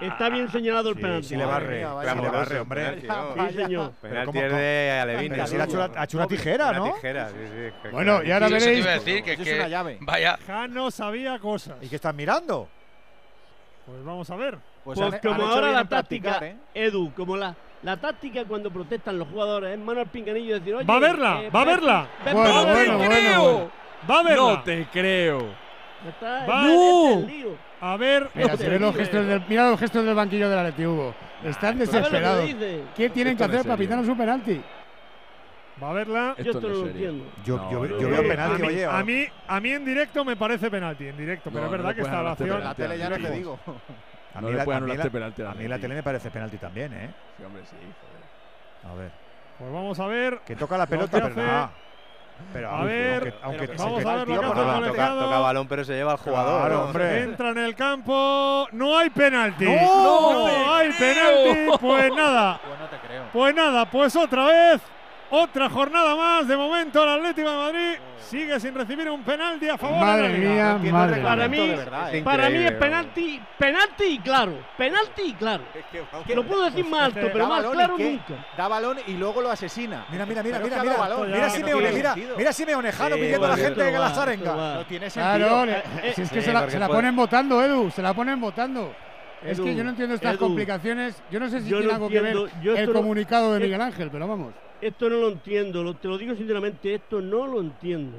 Está 0.00 0.28
bien 0.30 0.50
señalado 0.50 0.88
el 0.90 0.96
penalti. 0.96 1.28
Sí 1.28 1.36
le 1.36 1.44
barre, 1.44 1.84
sí 1.84 2.18
le 2.22 2.28
barre, 2.30 2.60
hombre. 2.60 3.00
Sí, 3.00 3.56
señor. 3.56 3.92
Penalti 4.00 4.26
¿Cómo- 4.26 4.40
es 4.46 4.52
de 4.52 4.98
Alevín. 5.02 5.32
Pero 5.32 5.46
si 5.46 5.56
le 5.56 5.62
ha 5.62 5.64
hecho 5.66 5.76
una- 5.84 6.00
ha 6.00 6.04
hecho 6.04 6.16
una 6.16 6.26
tijera, 6.26 6.72
¿no? 6.72 6.84
Una 6.84 6.94
tijera, 6.94 7.28
sí, 7.28 7.34
sí. 7.46 7.72
que- 7.82 7.88
Bueno, 7.90 8.22
y 8.22 8.30
ahora 8.30 8.48
Sí, 8.48 8.54
eso 8.54 8.64
te 8.64 8.70
veréis. 8.70 8.84
iba 8.84 8.90
a 8.90 8.94
decir, 8.94 9.22
que- 9.24 9.32
es 9.34 9.38
que- 9.40 9.54
una 9.58 9.68
llave. 9.68 9.98
Vaya. 10.00 10.38
Jano 10.46 10.90
sabía 10.90 11.38
cosas. 11.38 11.76
¿Y 11.82 11.88
qué 11.88 11.96
están 11.96 12.16
mirando? 12.16 12.68
Pues 13.86 14.04
vamos 14.04 14.30
a 14.30 14.36
ver. 14.36 14.58
Pues, 14.84 14.98
han 14.98 15.18
como 15.18 15.42
ahora 15.44 15.72
la 15.72 15.84
táctica, 15.84 16.38
¿eh? 16.42 16.56
Edu, 16.74 17.12
como 17.14 17.36
la, 17.36 17.54
la 17.82 17.96
táctica 17.96 18.44
cuando 18.44 18.70
protestan 18.70 19.18
los 19.18 19.28
jugadores 19.28 19.72
es 19.72 19.78
mano 19.78 20.00
al 20.00 20.06
pinganillo 20.08 20.56
y 20.56 20.58
decir, 20.60 20.74
oye, 20.74 20.84
Va 20.86 20.96
a 20.96 21.00
verla, 21.00 21.42
eh, 21.42 21.50
va 21.50 21.62
a 21.62 21.64
verla. 21.64 22.06
ven- 22.24 22.34
Bueno, 22.34 22.54
ven- 22.54 22.64
bueno, 22.64 22.98
ven- 22.98 23.08
bueno, 23.08 23.42
bueno. 23.52 23.70
Va 24.10 24.18
a 24.18 24.22
verla. 24.22 24.42
No 24.42 24.62
te 24.62 24.86
creo. 24.92 25.38
Está, 26.08 26.46
Va- 26.46 26.68
es 26.68 26.74
¡No! 26.74 27.26
A 27.82 27.96
ver. 27.96 28.28
Mira, 28.34 28.56
se 28.56 28.68
ven 28.68 28.82
los 28.82 28.94
gestos 28.94 29.26
del, 29.26 29.42
mira 29.48 29.70
los 29.70 29.80
gestos 29.80 30.04
del 30.04 30.14
banquillo 30.14 30.48
del 30.50 30.58
Atleti, 30.58 30.86
Hugo. 30.86 31.14
Están 31.44 31.78
¿sabes 31.78 31.78
lo 31.78 31.92
que 31.92 31.98
desesperados. 31.98 32.44
¿Qué 32.96 33.10
tienen 33.10 33.36
que 33.36 33.42
Esto 33.44 33.48
no 33.48 33.54
es 33.54 33.60
hacer 33.60 33.68
para 33.68 33.78
pitarnos 33.78 34.08
un 34.08 34.18
penalti? 34.18 34.60
Va 35.82 35.90
a 35.90 35.92
verla. 35.94 36.34
Yo 36.36 36.44
Esto 36.44 36.58
esto 36.58 36.60
no 36.60 36.68
no 36.68 36.74
es 36.74 36.80
lo 36.80 36.86
entiendo. 36.88 37.24
Yo, 37.44 37.56
No, 37.56 37.70
yo, 37.70 37.78
no, 37.78 37.86
yo 37.86 37.96
no, 38.02 38.08
veo 38.10 38.22
no, 38.22 38.28
penalti, 38.28 38.54
a, 38.54 38.58
mí, 38.58 38.66
oye. 38.68 38.84
a, 38.84 39.02
mí, 39.02 39.24
a 39.48 39.60
mí 39.60 39.70
en 39.72 39.84
directo 39.86 40.24
me 40.26 40.36
parece 40.36 40.70
penalti, 40.70 41.06
en 41.08 41.16
directo, 41.16 41.50
pero 41.50 41.60
No, 41.60 41.66
es 41.66 41.70
no 41.72 41.76
verdad 41.78 41.94
que 41.94 42.00
pueden 42.02 42.14
está 42.14 42.58
la 42.58 42.74
tele 42.74 42.98
ya 42.98 43.08
no 43.08 43.16
te 43.16 43.30
digo. 43.30 43.58
A 44.34 44.40
No 44.40 44.46
mí 44.46 44.52
le 44.52 44.58
la- 44.58 44.64
pueden 44.64 44.82
a 44.82 44.86
mí 44.86 44.90
anularte 44.92 45.08
la- 45.08 45.12
penalti 45.12 45.42
a 45.42 45.54
mí 45.62 45.68
la 45.68 45.78
tele 45.78 45.94
me 45.96 46.02
parece 46.02 46.30
penalti 46.30 46.56
también, 46.58 46.92
¿eh? 46.94 47.10
Sí, 47.36 47.44
hombre, 47.44 47.62
sí. 47.64 47.76
joder. 47.76 48.92
A 48.92 48.96
ver. 49.00 49.10
Pues 49.58 49.72
vamos 49.72 49.98
a 50.00 50.06
ver. 50.06 50.38
Que 50.46 50.56
toca 50.56 50.78
la 50.78 50.84
Lo 50.84 50.90
pelota, 50.90 51.10
pero 51.20 51.34
nada. 51.34 51.70
Pero 52.54 52.70
A 52.70 52.84
ver, 52.84 53.12
aunque, 53.22 53.34
aunque 53.42 53.66
pero 53.68 53.78
se 53.78 53.84
a 53.84 53.88
el 53.88 53.94
ver 54.16 54.26
tío 54.26 54.34
lo 54.36 54.40
que 54.40 54.46
por 54.46 54.58
hace 54.58 54.60
el 54.90 54.96
la- 54.96 55.08
Toca, 55.20 55.38
balón, 55.40 55.68
pero 55.68 55.84
se 55.84 55.92
lleva 55.92 56.12
al 56.12 56.18
jugador. 56.18 56.60
Claro, 56.60 56.84
hombre. 56.84 57.22
Entra 57.22 57.50
en 57.50 57.58
el 57.58 57.74
campo. 57.74 58.66
No 58.72 58.96
hay 58.98 59.10
penalti. 59.10 59.66
¡No! 59.66 60.74
Hay 60.74 60.90
penalti. 60.92 61.78
Pues 61.78 62.10
nada. 62.14 62.58
Pues 62.64 62.78
no 62.80 62.86
te 62.86 62.96
creo. 63.06 63.22
Pues 63.30 63.54
nada, 63.54 63.84
pues 63.90 64.16
otra 64.16 64.46
vez. 64.46 64.80
Otra 65.30 65.70
jornada 65.70 66.14
más. 66.16 66.48
De 66.48 66.56
momento 66.56 67.02
el 67.02 67.08
Atlético 67.08 67.50
de 67.50 67.56
Madrid 67.56 67.98
sigue 68.18 68.58
sin 68.60 68.74
recibir 68.74 69.08
un 69.10 69.22
penalti 69.22 69.68
a 69.68 69.76
favor 69.78 69.98
Madre 70.00 70.28
de 70.28 70.32
la 70.32 70.38
Liga. 70.38 70.74
mía, 70.78 70.92
No 70.92 70.98
madre. 70.98 71.22
Para 71.22 71.48
mí, 71.48 71.56
de 71.68 71.76
verdad, 71.76 72.14
¿eh? 72.14 72.22
para 72.22 72.50
mí 72.50 72.56
es 72.58 72.72
penalti, 72.72 73.40
penalti 73.58 74.04
y 74.04 74.18
claro. 74.18 74.52
Penalti 74.76 75.22
y 75.22 75.32
claro. 75.34 75.64
Es 75.74 75.84
que, 75.86 76.02
vamos. 76.12 76.28
Lo 76.28 76.44
puedo 76.46 76.64
decir 76.64 76.84
más 76.84 77.02
alto, 77.02 77.20
pero 77.32 77.38
Da 77.38 77.48
más 77.48 77.64
claro 77.66 77.96
nunca. 77.98 78.34
Da 78.56 78.68
balón 78.68 78.98
y 79.06 79.12
luego 79.12 79.40
lo 79.40 79.50
asesina. 79.50 80.04
Mira, 80.10 80.26
mira, 80.26 80.42
mira, 80.42 80.58
Pero 80.58 80.64
mira, 80.64 80.76
es 80.76 80.82
que 80.82 80.88
mira. 80.88 81.00
balón, 81.00 81.30
Mira 81.32 81.44
que 81.44 81.50
Simeone, 81.50 81.92
mira. 81.92 82.14
Mira 82.36 82.52
Simeone, 82.52 82.92
Jano 82.92 83.14
Sí, 83.16 83.20
pidiendo 83.22 83.46
a 83.46 83.48
la 83.50 83.56
gente 83.56 83.84
que 83.92 83.98
la 83.98 84.10
zarenga. 84.10 84.54
No 84.74 84.86
tiene 84.86 85.10
sentido. 85.10 85.48
Claro, 85.48 85.70
Eh, 85.70 86.12
si 86.14 86.22
es 86.22 86.30
que 86.30 86.40
sí, 86.42 86.46
se 86.70 86.78
la, 86.78 86.88
ponen 86.88 87.14
votando, 87.16 87.62
Edu, 87.62 87.90
se 87.90 88.02
la 88.02 88.14
ponen 88.14 88.40
votando. 88.40 88.92
Es 89.44 89.56
Edu, 89.58 89.64
que 89.64 89.74
yo 89.74 89.84
no 89.84 89.90
entiendo 89.90 90.14
estas 90.14 90.32
Edu, 90.34 90.40
complicaciones. 90.40 91.22
Yo 91.30 91.40
no 91.40 91.48
sé 91.48 91.60
si 91.62 91.68
tiene 91.68 91.86
no 91.86 91.92
algo 91.94 92.08
que 92.08 92.16
entiendo, 92.18 92.42
ver 92.44 92.52
yo 92.62 92.76
el 92.76 92.86
no- 92.86 92.92
comunicado 92.92 93.52
de 93.54 93.58
eh, 93.60 93.64
Miguel 93.64 93.80
Ángel, 93.80 94.08
pero 94.10 94.28
vamos. 94.28 94.52
Esto 94.80 95.08
no 95.10 95.16
lo 95.16 95.28
entiendo, 95.28 95.82
lo- 95.82 95.94
te 95.96 96.08
lo 96.08 96.18
digo 96.18 96.34
sinceramente, 96.34 96.94
esto 96.94 97.20
no 97.20 97.46
lo 97.46 97.60
entiendo. 97.60 98.18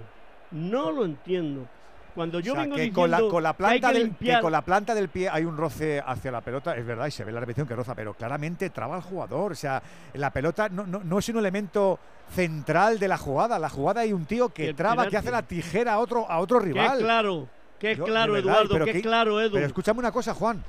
No 0.52 0.92
lo 0.92 1.06
entiendo. 1.06 1.68
Cuando 2.14 2.42
yo 2.42 2.52
O 2.52 2.56
sea, 2.56 2.64
vengo 2.64 2.76
que 2.76 2.82
diciendo 2.82 3.02
con 3.02 3.12
la, 3.12 3.20
con 3.30 3.44
la 3.44 3.54
que 3.54 3.64
hay 3.64 3.80
planta 3.80 3.88
que 3.88 3.94
del, 3.94 4.02
que 4.04 4.08
limpiar, 4.08 4.42
con 4.42 4.52
la 4.52 4.62
planta 4.64 4.94
del 4.96 5.08
pie 5.10 5.30
hay 5.30 5.46
un 5.46 5.56
roce 5.56 6.04
hacia 6.06 6.30
la 6.32 6.42
pelota, 6.42 6.76
es 6.76 6.86
verdad, 6.86 7.08
y 7.08 7.12
se 7.12 7.24
ve 7.24 7.32
la 7.32 7.40
repetición 7.40 7.66
que 7.68 7.76
roza, 7.76 7.96
pero 7.96 8.14
claramente 8.16 8.70
traba 8.70 8.96
al 8.96 9.02
jugador. 9.02 9.54
O 9.54 9.56
sea, 9.56 9.82
la 10.16 10.30
pelota 10.32 10.68
no, 10.68 10.86
no, 10.86 11.02
no 11.06 11.20
es 11.20 11.30
un 11.30 11.38
elemento 11.38 12.00
central 12.30 13.00
de 13.00 13.08
la 13.08 13.18
jugada. 13.18 13.58
La 13.60 13.70
jugada 13.70 14.02
hay 14.02 14.12
un 14.12 14.26
tío 14.26 14.50
que 14.50 14.74
traba, 14.74 15.08
que 15.08 15.16
hace 15.18 15.32
la 15.32 15.44
tijera 15.44 15.94
a 15.94 16.00
otro, 16.00 16.30
a 16.30 16.40
otro 16.40 16.60
que 16.60 16.66
rival. 16.66 16.98
claro, 17.00 17.48
que 17.80 17.92
es 17.92 17.98
Yo, 17.98 18.04
claro, 18.06 18.34
verdad, 18.34 18.56
Eduardo, 18.66 18.86
que 18.86 18.92
que- 18.94 19.02
claro, 19.02 19.40
Edu. 19.40 19.54
Pero 19.54 19.66
escúchame 19.68 20.00
una 20.00 20.12
cosa, 20.12 20.34
Juan. 20.34 20.62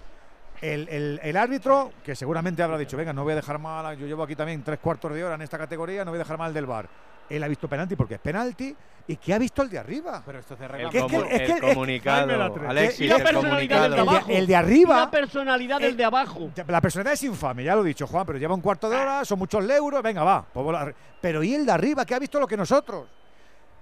El, 0.62 0.88
el- 0.88 1.20
el 1.22 1.36
árbitro, 1.36 1.92
que 2.04 2.14
seguramente 2.14 2.62
habrá 2.62 2.78
dicho, 2.78 2.96
venga, 2.96 3.12
no 3.12 3.24
voy 3.24 3.32
a 3.32 3.36
dejar 3.36 3.58
mal, 3.58 3.96
yo 3.98 4.06
llevo 4.06 4.22
aquí 4.22 4.36
también 4.36 4.62
tres 4.62 4.78
cuartos 4.78 5.12
de 5.12 5.22
hora 5.24 5.34
en 5.34 5.42
esta 5.42 5.58
categoría, 5.58 6.04
no 6.04 6.12
voy 6.12 6.18
a 6.18 6.22
dejar 6.22 6.38
mal 6.38 6.54
del 6.54 6.66
bar. 6.66 6.88
Él 7.28 7.42
ha 7.42 7.48
visto 7.48 7.66
penalti 7.68 7.96
porque 7.96 8.14
es 8.14 8.20
penalti 8.20 8.74
y 9.08 9.16
que 9.16 9.32
ha 9.34 9.38
visto 9.38 9.62
el 9.62 9.70
de 9.70 9.78
arriba. 9.78 10.22
Pero 10.24 10.38
esto 10.38 10.56
se 10.56 10.64
El, 10.66 10.70
Que 10.70 10.82
es 10.84 10.90
que- 10.90 11.00
comu- 11.02 11.26
es 11.28 11.40
que- 11.42 11.52
el 11.52 11.60
comunicado. 11.60 12.54
Alexis, 12.68 13.08
la 13.08 13.16
el 13.16 13.22
personalidad 13.22 13.82
del 13.82 13.90
de 13.92 13.96
El 13.98 14.04
comunicado. 14.04 14.10
abajo. 14.10 14.28
de- 14.28 14.38
el 14.38 14.46
de 14.46 14.56
arriba- 14.56 14.96
la 15.00 15.10
personalidad 15.10 15.80
del 15.80 15.96
de 15.96 16.04
abajo. 16.04 16.50
La 16.68 16.80
personalidad 16.80 17.14
es 17.14 17.22
infame, 17.24 17.64
ya 17.64 17.74
lo 17.74 17.82
he 17.84 17.88
dicho, 17.88 18.06
Juan, 18.06 18.24
pero 18.26 18.38
lleva 18.38 18.54
un 18.54 18.60
cuarto 18.60 18.88
de 18.90 18.96
hora, 18.96 19.24
son 19.24 19.38
muchos 19.40 19.68
euros, 19.68 20.02
venga, 20.02 20.22
va. 20.22 20.44
pues. 20.52 20.94
Pero 21.20 21.42
¿y 21.42 21.54
el 21.54 21.64
de 21.66 21.72
arriba 21.72 22.04
que 22.04 22.14
ha 22.14 22.18
visto 22.18 22.38
lo 22.38 22.46
que 22.46 22.56
nosotros? 22.56 23.06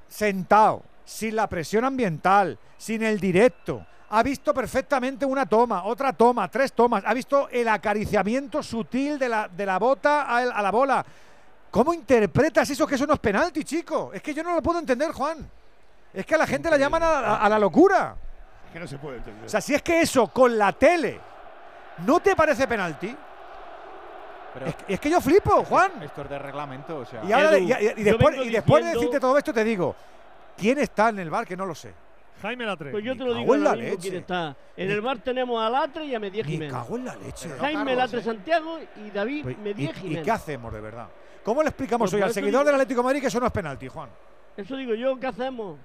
Sentado, 0.09 0.83
sin 1.05 1.37
la 1.37 1.47
presión 1.49 1.85
ambiental, 1.85 2.59
sin 2.77 3.03
el 3.03 3.21
directo, 3.21 3.85
ha 4.11 4.23
visto 4.23 4.53
perfectamente 4.53 5.25
una 5.25 5.47
toma, 5.47 5.85
otra 5.85 6.13
toma, 6.13 6.49
tres 6.51 6.73
tomas. 6.73 7.03
Ha 7.07 7.15
visto 7.15 7.49
el 7.51 7.69
acariciamiento 7.69 8.63
sutil 8.63 9.19
de 9.19 9.29
la, 9.29 9.49
de 9.49 9.65
la 9.67 9.79
bota 9.79 10.35
a, 10.35 10.43
el- 10.43 10.51
a 10.53 10.61
la 10.63 10.71
bola. 10.71 11.05
¿Cómo 11.71 11.95
interpretas 11.95 12.69
eso 12.71 12.87
que 12.87 12.97
eso 12.97 13.07
no 13.07 13.15
es 13.15 13.21
penalti, 13.21 13.63
chico? 13.63 14.11
Es 14.13 14.21
que 14.23 14.35
yo 14.35 14.43
no 14.43 14.55
lo 14.55 14.63
puedo 14.63 14.79
entender, 14.81 15.13
Juan. 15.13 15.49
Es 16.13 16.27
que 16.27 16.35
a 16.35 16.39
la 16.39 16.47
gente 16.47 16.69
la 16.69 16.77
llaman 16.77 17.03
a, 17.03 17.07
a- 17.21 17.37
a 17.45 17.49
la 17.49 17.59
locura. 17.59 18.17
Es 18.67 18.73
que 18.73 18.81
no 18.81 18.87
se 18.89 18.99
puede 18.99 19.19
entender. 19.19 19.47
O 19.47 19.49
sea, 19.49 19.61
si 19.61 19.75
es 19.75 19.83
que 19.83 20.01
eso 20.01 20.27
con 20.29 20.59
la 20.59 20.73
tele 20.73 21.21
no 22.05 22.19
te 22.21 22.35
parece 22.35 22.67
penalti, 22.67 23.17
Pero 24.55 24.67
es, 24.67 24.75
que- 24.75 24.95
es 24.95 24.99
que 25.01 25.11
yo 25.11 25.21
flipo, 25.21 25.63
Juan. 25.65 26.03
Esto 26.03 26.23
es 26.23 26.29
de 26.31 26.39
reglamento, 26.41 26.99
o 26.99 27.05
sea. 27.07 27.23
Y, 27.25 27.31
ahora, 27.33 27.57
Edu, 27.57 27.59
y- 27.59 27.73
y- 27.73 27.75
y 27.75 27.89
yo 27.89 28.05
después, 28.05 28.31
vengo 28.35 28.45
y 28.45 28.51
después 28.51 28.85
de 28.85 28.91
decirte 28.95 29.21
todo 29.21 29.39
esto, 29.39 29.53
te 29.53 29.63
digo, 29.63 29.95
¿quién 30.57 30.79
está 30.79 31.11
en 31.11 31.21
el 31.21 31.31
bar? 31.31 31.47
Que 31.47 31.57
no 31.57 31.65
lo 31.65 31.75
sé. 31.77 31.95
Jaime 32.41 32.65
Latre. 32.67 32.91
Pues 32.91 33.05
yo 33.05 33.13
te 33.17 33.25
Me 33.25 33.29
lo 33.31 33.35
digo 33.35 33.55
en 33.55 33.65
la 33.65 33.73
mismo 33.75 33.89
leche. 33.91 34.01
quién 34.03 34.15
está. 34.17 34.57
En 34.77 34.91
el 34.91 35.01
bar 35.01 35.19
tenemos 35.19 35.63
a 35.63 35.69
Latre 35.71 36.05
y 36.07 36.15
a 36.15 36.21
Medier 36.21 36.45
Me 36.47 36.53
Jiménez. 36.53 36.73
cago 36.75 36.97
en 36.97 37.05
la 37.05 37.17
leche. 37.17 37.49
Jaime 37.61 37.95
Latre 37.97 38.23
Santiago 38.23 38.79
y 39.05 39.11
David 39.11 39.43
Pues, 39.45 39.57
¿Y, 39.57 39.61
Medier 39.61 39.91
y 39.91 40.01
Jiménez. 40.01 40.25
qué 40.25 40.31
hacemos 40.31 40.73
de 40.73 40.81
verdad? 40.81 41.09
¿Cómo 41.45 41.63
le 41.63 41.69
explicamos 41.69 42.11
Pues 42.11 42.15
hoy 42.21 42.23
al 42.27 42.33
seguidor 42.33 42.61
digo- 42.61 42.65
del 42.65 42.75
Atlético 42.75 43.01
de 43.01 43.05
Madrid 43.05 43.21
que 43.21 43.27
eso 43.29 43.41
no 43.41 43.47
es 43.47 43.53
penalti, 43.53 43.89
Juan? 43.89 44.09
Eso 44.57 44.77
digo 44.77 44.95
yo, 44.95 45.19
¿qué 45.19 45.27
hacemos? 45.27 45.79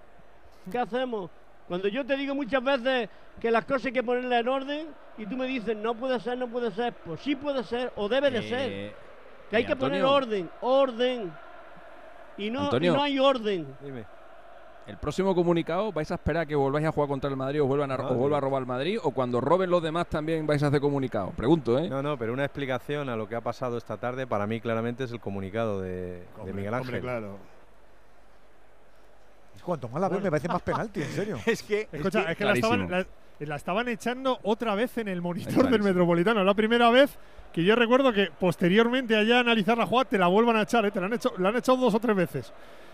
¿Qué 0.72 0.78
hacemos? 0.80 1.30
Cuando 1.68 1.88
yo 1.88 2.06
te 2.06 2.16
digo 2.16 2.36
muchas 2.36 2.64
veces 2.64 3.10
que 3.40 3.50
las 3.52 3.66
cosas 3.66 3.86
hay 3.88 3.92
que 3.94 4.04
ponerlas 4.04 4.40
en 4.42 4.48
orden 4.48 4.88
y 5.18 5.26
tú 5.26 5.36
me 5.38 5.46
dices 5.48 5.76
no 5.78 5.96
puede 5.96 6.20
ser, 6.20 6.38
no 6.38 6.48
puede 6.48 6.72
ser, 6.72 6.94
pues 6.94 7.20
sí 7.22 7.36
puede 7.36 7.64
ser 7.64 7.92
o 7.96 8.08
debe 8.10 8.30
de 8.32 8.42
ser. 8.48 8.72
Eh, 8.72 8.94
Que 9.50 9.58
hay 9.58 9.64
eh, 9.64 9.66
que 9.68 9.76
poner 9.76 10.04
orden, 10.04 10.50
orden. 10.62 11.32
Y 12.38 12.50
no, 12.50 12.70
y 12.78 12.88
no 12.90 13.02
hay 13.02 13.18
orden. 13.18 13.66
El 14.88 14.98
próximo 14.98 15.34
comunicado, 15.34 15.92
¿vais 15.92 16.12
a 16.12 16.14
esperar 16.16 16.46
que 16.46 16.56
volváis 16.56 16.86
a 16.86 16.92
jugar 16.92 17.10
contra 17.10 17.28
el 17.30 17.36
Madrid 17.36 17.62
o 17.64 17.66
vuelvan 17.66 17.92
a, 17.92 17.98
No, 17.98 18.10
o 18.10 18.14
vuelva 18.14 18.38
a 18.38 18.42
robar 18.42 18.62
el 18.62 18.68
Madrid? 18.68 19.00
¿O 19.02 19.10
cuando 19.12 19.42
roben 19.42 19.70
los 19.72 19.82
demás 19.82 20.08
también 20.08 20.46
vais 20.46 20.62
a 20.62 20.68
hacer 20.68 20.80
comunicado? 20.80 21.32
Pregunto, 21.32 21.80
¿eh? 21.80 21.90
No, 21.90 22.04
no, 22.04 22.18
pero 22.20 22.34
una 22.34 22.46
explicación 22.46 23.10
a 23.10 23.16
lo 23.16 23.28
que 23.28 23.36
ha 23.36 23.42
pasado 23.42 23.78
esta 23.78 23.98
tarde 23.98 24.28
para 24.28 24.46
mí 24.46 24.62
claramente 24.62 25.04
es 25.06 25.12
el 25.12 25.20
comunicado 25.20 25.82
de, 25.82 26.24
de 26.46 26.54
Miguel 26.54 26.74
Ángel. 26.76 26.96
Hombre, 26.96 27.02
claro. 27.02 27.38
Cuanto 29.64 29.90
más 29.90 30.00
la 30.00 30.10
veo, 30.10 30.20
me 30.20 30.30
parece 30.30 30.48
más 30.48 30.62
penalti, 30.62 31.02
en 31.02 31.10
serio. 31.10 31.38
Es 31.48 31.64
que. 31.64 31.88
Escucha, 31.92 32.32
es 32.32 32.38
que, 32.38 32.46
la, 32.46 32.54
estaban, 32.54 32.92
la- 32.92 33.06
la 33.40 33.56
estaban 33.56 33.88
echando 33.88 34.38
otra 34.44 34.76
vez 34.76 34.96
en 35.00 35.08
el 35.08 35.22
monitor 35.24 35.68
del. 35.72 35.82
Metropolitano. 35.82 36.44
La 36.44 36.54
primera 36.54 36.92
vez 36.92 37.18
que 37.56 37.64
yo 37.64 37.74
recuerdo 37.74 38.12
que 38.12 38.30
posteriormente 38.38 39.16
allá 39.16 39.38
a 39.38 39.40
analizar 39.40 39.78
la 39.78 39.86
jugada 39.86 40.10
te 40.10 40.18
la 40.18 40.28
vuelvan 40.28 40.58
a 40.58 40.64
echar, 40.64 40.86
¿eh? 40.86 40.92
te 40.92 41.00
la 41.00 41.06
han 41.06 41.14
hecho, 41.14 41.32
la 41.38 41.48
han 41.50 41.56
echado 41.56 41.78
dos 41.78 41.94
o 41.96 42.00
tres 42.02 42.14
veces. 42.14 42.52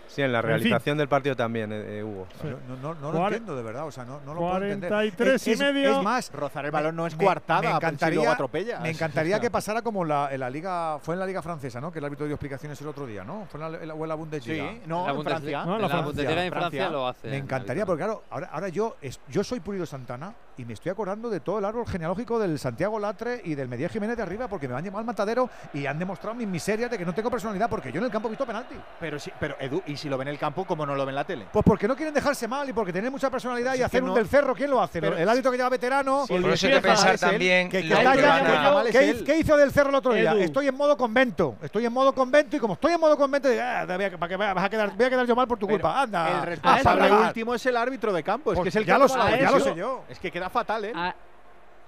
Sí, 0.08 0.20
en 0.20 0.30
la 0.30 0.40
En 0.40 0.42
fin. 0.44 0.48
realización 0.50 0.98
del 0.98 1.08
partido 1.08 1.34
también, 1.34 1.72
eh, 1.72 2.00
eh, 2.00 2.02
Hugo. 2.04 2.26
No, 2.68 2.76
no, 2.76 2.94
no 3.00 3.12
lo 3.12 3.24
entiendo 3.24 3.56
de 3.56 3.62
verdad, 3.62 3.86
o 3.86 3.90
sea, 3.90 4.04
no, 4.04 4.20
no 4.26 4.34
lo 4.34 4.40
puedo 4.40 4.56
entender. 4.62 4.90
43 4.90 5.46
y 5.46 5.50
Es- 5.52 5.60
es- 5.60 5.72
medio. 5.72 5.96
Es 5.96 6.02
más, 6.04 6.30
Rozar 6.34 6.66
el 6.66 6.70
balón 6.70 6.96
no 6.96 7.06
es 7.06 7.16
me- 7.16 7.24
coartada, 7.24 7.62
Me 7.62 7.68
si 7.68 7.74
encantaría, 7.76 8.16
luego 8.16 8.32
atropella. 8.32 8.80
me 8.80 8.90
encantaría 8.90 9.40
que 9.40 9.50
pasara 9.50 9.80
como 9.80 10.04
la, 10.04 10.28
en 10.30 10.40
la 10.40 10.50
liga, 10.50 10.98
fue 11.00 11.14
en 11.14 11.20
la 11.20 11.24
liga 11.26 11.40
francesa, 11.40 11.80
¿no? 11.80 11.90
Que 11.90 11.98
el 12.00 12.04
árbitro 12.04 12.26
dio 12.26 12.34
explicaciones 12.34 12.78
el 12.82 12.88
otro 12.88 13.06
día, 13.06 13.24
¿no? 13.24 13.46
Fue 13.50 13.58
en 13.64 13.72
la, 13.72 13.78
en 13.78 13.88
la- 13.88 13.94
o 13.94 14.02
en 14.02 14.08
la 14.10 14.14
Bundesliga. 14.14 14.70
Sí, 14.70 14.82
no, 14.86 15.06
la 15.06 15.12
en 15.14 15.22
Francia. 15.24 15.64
No, 15.64 15.76
en 15.76 15.82
la 15.82 15.88
Francia. 15.88 16.06
Bundesliga 16.06 16.44
en 16.44 16.52
Francia, 16.52 16.68
Francia. 16.82 16.90
lo 16.90 17.08
hace. 17.08 17.28
Me 17.30 17.36
encantaría, 17.38 17.86
porque 17.86 18.04
claro, 18.04 18.22
ahora, 18.28 18.50
ahora 18.52 18.68
yo, 18.68 18.96
es- 19.00 19.18
yo 19.28 19.42
soy 19.42 19.60
Pulido 19.60 19.86
Santana 19.86 20.34
y 20.58 20.66
me 20.66 20.74
estoy 20.74 20.92
acordando 20.92 21.30
de 21.30 21.40
todo 21.40 21.58
el 21.58 21.64
árbol 21.64 21.86
genealógico 21.86 22.38
del 22.38 22.58
Santiago 22.58 22.98
Latre 22.98 23.40
y 23.44 23.54
del 23.54 23.68
Medier 23.68 23.90
Jiménez 23.90 24.18
de 24.18 24.22
arriba, 24.24 24.46
porque 24.52 24.68
me 24.68 24.74
han 24.74 24.84
llevado 24.84 24.98
al 24.98 25.06
matadero 25.06 25.48
y 25.72 25.86
han 25.86 25.98
demostrado 25.98 26.34
mis 26.34 26.46
miserias 26.46 26.90
de 26.90 26.98
que 26.98 27.06
no 27.06 27.14
tengo 27.14 27.30
personalidad, 27.30 27.70
porque 27.70 27.90
yo 27.90 28.00
en 28.00 28.04
el 28.04 28.10
campo 28.10 28.28
he 28.28 28.32
visto 28.32 28.44
penalti. 28.44 28.74
Pero 29.00 29.18
sí, 29.18 29.32
pero 29.40 29.56
Edu, 29.58 29.82
¿y 29.86 29.96
si 29.96 30.10
lo 30.10 30.18
ven 30.18 30.28
en 30.28 30.34
el 30.34 30.38
campo, 30.38 30.66
como 30.66 30.84
no 30.84 30.94
lo 30.94 31.06
ven 31.06 31.12
en 31.12 31.16
la 31.16 31.24
tele? 31.24 31.46
Pues 31.50 31.64
porque 31.64 31.88
no 31.88 31.96
quieren 31.96 32.12
dejarse 32.12 32.46
mal 32.46 32.68
y 32.68 32.74
porque 32.74 32.92
tienen 32.92 33.10
mucha 33.10 33.30
personalidad 33.30 33.70
Pero 33.72 33.76
y 33.76 33.78
si 33.78 33.84
hacer 33.84 34.02
un 34.04 34.12
del 34.14 34.28
cerro, 34.28 34.54
¿quién 34.54 34.68
lo 34.70 34.82
hace? 34.82 35.00
Pero- 35.00 35.16
el 35.16 35.26
árbitro 35.26 35.50
que 35.50 35.56
lleva 35.56 35.70
veterano. 35.70 36.26
Sí, 36.26 36.34
el 36.34 36.44
eso 36.44 36.66
hay 36.66 36.72
que 36.74 36.80
pensar 36.82 37.18
también 37.18 37.70
que, 37.70 37.82
que 37.88 37.94
a- 37.94 38.84
¿Qué, 39.24 39.38
hizo 39.38 39.56
del 39.56 39.72
cerro 39.72 39.88
el 39.88 39.94
otro 39.94 40.12
día? 40.12 40.32
Edu. 40.32 40.40
Estoy 40.42 40.68
en 40.68 40.76
modo 40.76 40.96
convento. 40.98 41.56
Estoy 41.62 41.86
en 41.86 41.92
modo 41.92 42.14
convento 42.14 42.56
y 42.56 42.60
como 42.60 42.74
estoy 42.74 42.92
en 42.92 43.00
modo 43.00 43.16
convento, 43.16 43.48
digo, 43.48 43.62
ah, 43.64 43.86
voy 43.86 44.04
a- 44.04 44.18
para 44.18 44.28
que 44.28 44.36
vas 44.36 44.64
a 44.64 44.68
quedar, 44.68 44.94
voy 44.94 45.06
a 45.06 45.10
quedar 45.10 45.26
yo 45.26 45.34
mal 45.34 45.48
por 45.48 45.58
tu 45.58 45.66
Pero 45.66 45.78
culpa. 45.80 46.02
Anda. 46.02 46.26
El 46.28 46.32
vas 46.34 46.42
a 46.42 46.44
responsable 46.46 47.04
hablar. 47.04 47.26
último 47.28 47.54
es 47.54 47.64
el 47.66 47.76
árbitro 47.76 48.12
de 48.12 48.22
campo. 48.22 48.52
Es 48.52 48.56
Pues 48.58 48.64
que 48.64 48.68
es 48.68 48.76
el 48.76 48.84
ya 48.84 48.94
que 48.94 49.00
lo 49.00 49.06
ya 49.08 49.50
lo 49.50 49.60
sé 49.60 49.74
yo. 49.74 50.04
Es 50.10 50.18
que 50.18 50.30
queda 50.30 50.50
fatal, 50.50 50.84
¿eh? 50.84 50.92
A, 50.94 51.14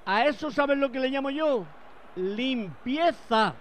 a 0.07 0.25
eso 0.27 0.51
sabes 0.51 0.77
lo 0.79 0.91
que 0.91 1.01
le 1.01 1.09
llamo 1.09 1.31
yo 1.31 1.65
limpieza. 2.17 3.55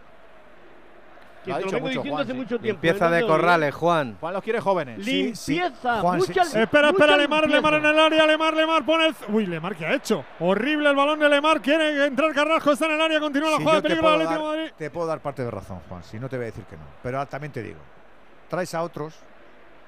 Que 1.43 1.49
Lo 1.49 1.55
ha 1.57 1.59
te 1.59 1.65
lo 1.65 1.71
dicho 1.71 1.75
vengo 1.75 1.87
mucho 1.87 1.99
diciendo 1.99 2.11
Juan, 2.15 2.23
hace 2.23 2.31
sí. 2.31 2.37
mucho 2.37 2.59
tiempo. 2.59 2.77
Empieza 2.77 3.07
¿eh? 3.09 3.21
de 3.21 3.27
corrales, 3.27 3.75
Juan. 3.75 4.17
Juan 4.21 4.33
los 4.33 4.43
quiere 4.43 4.61
jóvenes. 4.61 5.03
Sí, 5.03 5.35
sí. 5.35 5.53
Limpieza, 5.55 5.99
Juan, 5.99 6.21
sí, 6.21 6.27
mucha, 6.29 6.45
sí. 6.45 6.59
Espera, 6.59 6.89
espera, 6.89 6.91
mucha 7.13 7.17
Lemar, 7.17 7.41
limpieza. 7.49 7.55
Lemar 7.71 7.73
en 7.73 7.85
el 7.85 7.99
área, 7.99 8.27
Lemar, 8.27 8.53
Lemar 8.53 8.85
pone 8.85 9.07
el. 9.07 9.15
Uy, 9.27 9.45
Lemar, 9.45 9.75
¿qué 9.75 9.85
ha 9.85 9.93
hecho? 9.93 10.23
Horrible 10.39 10.89
el 10.89 10.95
balón 10.95 11.19
de 11.19 11.27
Lemar, 11.27 11.59
quiere 11.61 12.05
entrar 12.05 12.33
Carrasco, 12.33 12.71
está 12.71 12.85
en 12.85 12.93
el 12.93 13.01
área, 13.01 13.19
continúa 13.19 13.51
la 13.51 13.57
Si 13.57 13.63
jugada 13.63 13.81
de 13.81 13.89
te 13.89 13.89
peligro 13.89 14.09
del 14.11 14.17
puedo, 14.19 14.29
Atlético 14.29 14.51
de 14.51 14.57
dar, 14.57 14.57
Madrid. 14.57 14.73
te 14.77 14.89
puedo 14.89 15.07
dar 15.07 15.19
parte 15.19 15.43
de 15.43 15.51
razón, 15.51 15.81
Juan, 15.89 16.03
si 16.03 16.17
no 16.17 16.29
te 16.29 16.37
voy 16.37 16.43
a 16.43 16.45
decir 16.47 16.63
que 16.63 16.77
no. 16.77 16.83
Pero 17.03 17.25
también 17.25 17.51
te 17.51 17.61
digo, 17.61 17.79
traes 18.47 18.73
a 18.73 18.81
otros 18.81 19.13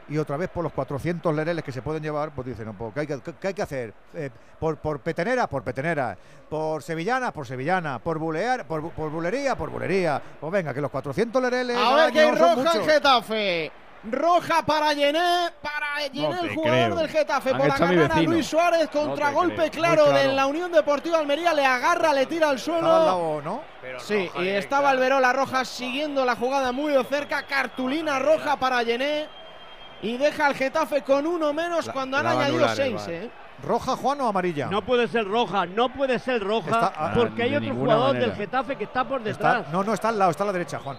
y 0.07 0.17
otra 0.17 0.37
vez 0.37 0.49
por 0.49 0.63
los 0.63 0.73
400 0.73 1.33
lereles 1.33 1.63
que 1.63 1.71
se 1.71 1.81
pueden 1.81 2.03
llevar, 2.03 2.31
pues 2.31 2.47
dicen, 2.47 2.65
no, 2.65 2.73
pues, 2.73 2.93
¿qué, 2.93 2.99
hay 3.01 3.07
que, 3.07 3.19
qué 3.39 3.47
hay 3.47 3.53
que 3.53 3.61
hacer? 3.61 3.93
Eh, 4.13 4.29
por, 4.59 4.77
por 4.77 4.99
petenera, 4.99 5.47
por 5.47 5.63
petenera. 5.63 6.17
Por 6.49 6.83
sevillana, 6.83 7.31
por 7.31 7.47
sevillana. 7.47 7.99
Por 7.99 8.19
bulear, 8.19 8.65
por, 8.67 8.91
por 8.91 9.09
bulería, 9.09 9.55
por 9.55 9.69
bulería. 9.69 10.21
Pues 10.39 10.51
venga, 10.51 10.73
que 10.73 10.81
los 10.81 10.91
400 10.91 11.41
lereles. 11.41 11.77
A 11.77 11.89
al 11.89 11.95
ver 11.95 12.13
que 12.13 12.23
son 12.23 12.37
roja 12.37 12.73
muchos. 12.73 12.85
Getafe. 12.85 13.71
Roja 14.07 14.63
para 14.63 14.93
Yené, 14.93 15.49
para 15.63 16.07
Yené, 16.11 16.39
te 16.39 16.45
el 16.45 16.55
jugador 16.55 16.85
creo. 16.85 16.95
del 16.95 17.09
Getafe. 17.09 17.49
Han 17.49 17.57
por 17.57 17.67
hecho 17.67 17.83
a 17.83 17.87
mi 17.87 17.95
agarrar 17.95 18.11
a 18.11 18.15
vecino. 18.15 18.31
Luis 18.33 18.45
Suárez, 18.45 18.89
contragolpe 18.89 19.55
creo. 19.55 19.71
claro, 19.71 20.11
de 20.11 20.27
la 20.27 20.45
Unión 20.45 20.71
Deportiva 20.71 21.17
Almería, 21.17 21.55
le 21.55 21.65
agarra, 21.65 22.13
le 22.13 22.27
tira 22.27 22.49
al 22.49 22.59
suelo. 22.59 22.87
Al 22.87 23.05
lado, 23.05 23.41
¿no? 23.41 23.61
Sí, 23.97 24.29
y 24.39 24.47
estaba 24.49 24.91
Alberola 24.91 25.33
Rojas 25.33 25.67
siguiendo 25.67 26.23
la 26.23 26.35
jugada 26.35 26.71
muy 26.71 26.93
de 26.93 27.03
cerca, 27.05 27.47
cartulina 27.47 28.19
roja 28.19 28.57
para 28.57 28.83
Yené 28.83 29.27
y 30.05 30.17
deja 30.17 30.47
al 30.47 30.55
Getafe 30.55 31.01
con 31.01 31.25
uno 31.25 31.51
menos 31.53 31.87
La- 31.87 31.93
cuando 31.93 32.17
han 32.17 32.27
añadido 32.27 32.67
seis. 32.69 33.07
¿eh? 33.07 33.29
¿Roja, 33.63 33.95
Juan 33.95 34.19
o 34.21 34.27
amarilla? 34.27 34.67
No 34.67 34.81
puede 34.81 35.07
ser 35.07 35.25
roja, 35.27 35.65
no 35.65 35.89
puede 35.89 36.19
ser 36.19 36.41
roja, 36.43 36.69
Está- 36.69 36.93
ah, 36.95 37.11
porque 37.15 37.43
hay 37.43 37.55
otro 37.55 37.73
jugador 37.73 38.07
manera. 38.13 38.25
del 38.27 38.35
Getafe 38.35 38.75
que 38.75 38.83
está 38.83 39.03
por 39.05 39.25
Está- 39.27 39.53
detrás. 39.55 39.71
no, 39.73 39.83
no, 39.83 39.93
está 39.93 40.09
al 40.09 40.19
lado, 40.19 40.31
está 40.31 40.43
a 40.43 40.47
la 40.47 40.53
derecha, 40.53 40.79
Juan. 40.79 40.97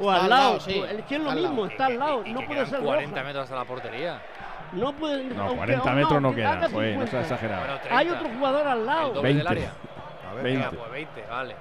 o 0.00 0.10
al 0.10 0.22
al 0.22 0.28
lado, 0.30 0.42
lado, 0.48 0.60
sí, 0.60 0.82
es 0.98 1.04
que 1.04 1.14
es 1.16 1.20
lo 1.22 1.30
al 1.30 1.36
lado. 1.42 1.48
mismo, 1.54 1.66
está 1.66 1.86
al 1.86 1.98
lado, 1.98 2.22
Y 2.26 2.32
no 2.32 2.40
que 2.40 2.46
puede 2.46 2.66
ser 2.66 2.80
40 2.80 3.10
roja. 3.14 3.26
metros 3.26 3.44
hasta 3.44 3.56
la 3.56 3.64
portería. 3.64 4.20
No 4.72 4.92
puede 4.94 5.24
No, 5.24 5.42
aunque- 5.42 5.56
40 5.58 5.82
aunque- 5.90 6.02
metros 6.02 6.22
no 6.22 6.28
aunque 6.28 6.40
queda. 6.42 6.58
Pues, 6.60 6.72
no 6.72 6.80
50. 6.80 7.10
seas 7.10 7.22
exagerado. 7.24 7.60
Bueno, 7.66 7.74
Hay 7.90 8.06
30. 8.06 8.14
otro 8.20 8.28
jugador 8.38 8.66
al 8.68 8.78
El 8.78 8.86
lado. 8.86 9.12
doble 9.12 9.28
del 9.28 9.36
20. 9.36 9.48
área. 9.50 9.72
A 10.30 10.34
ver, 10.34 10.44
Venga, 10.44 10.60
20. 10.70 10.76
pues 10.78 10.90
20, 10.92 11.24
vale. 11.30 11.56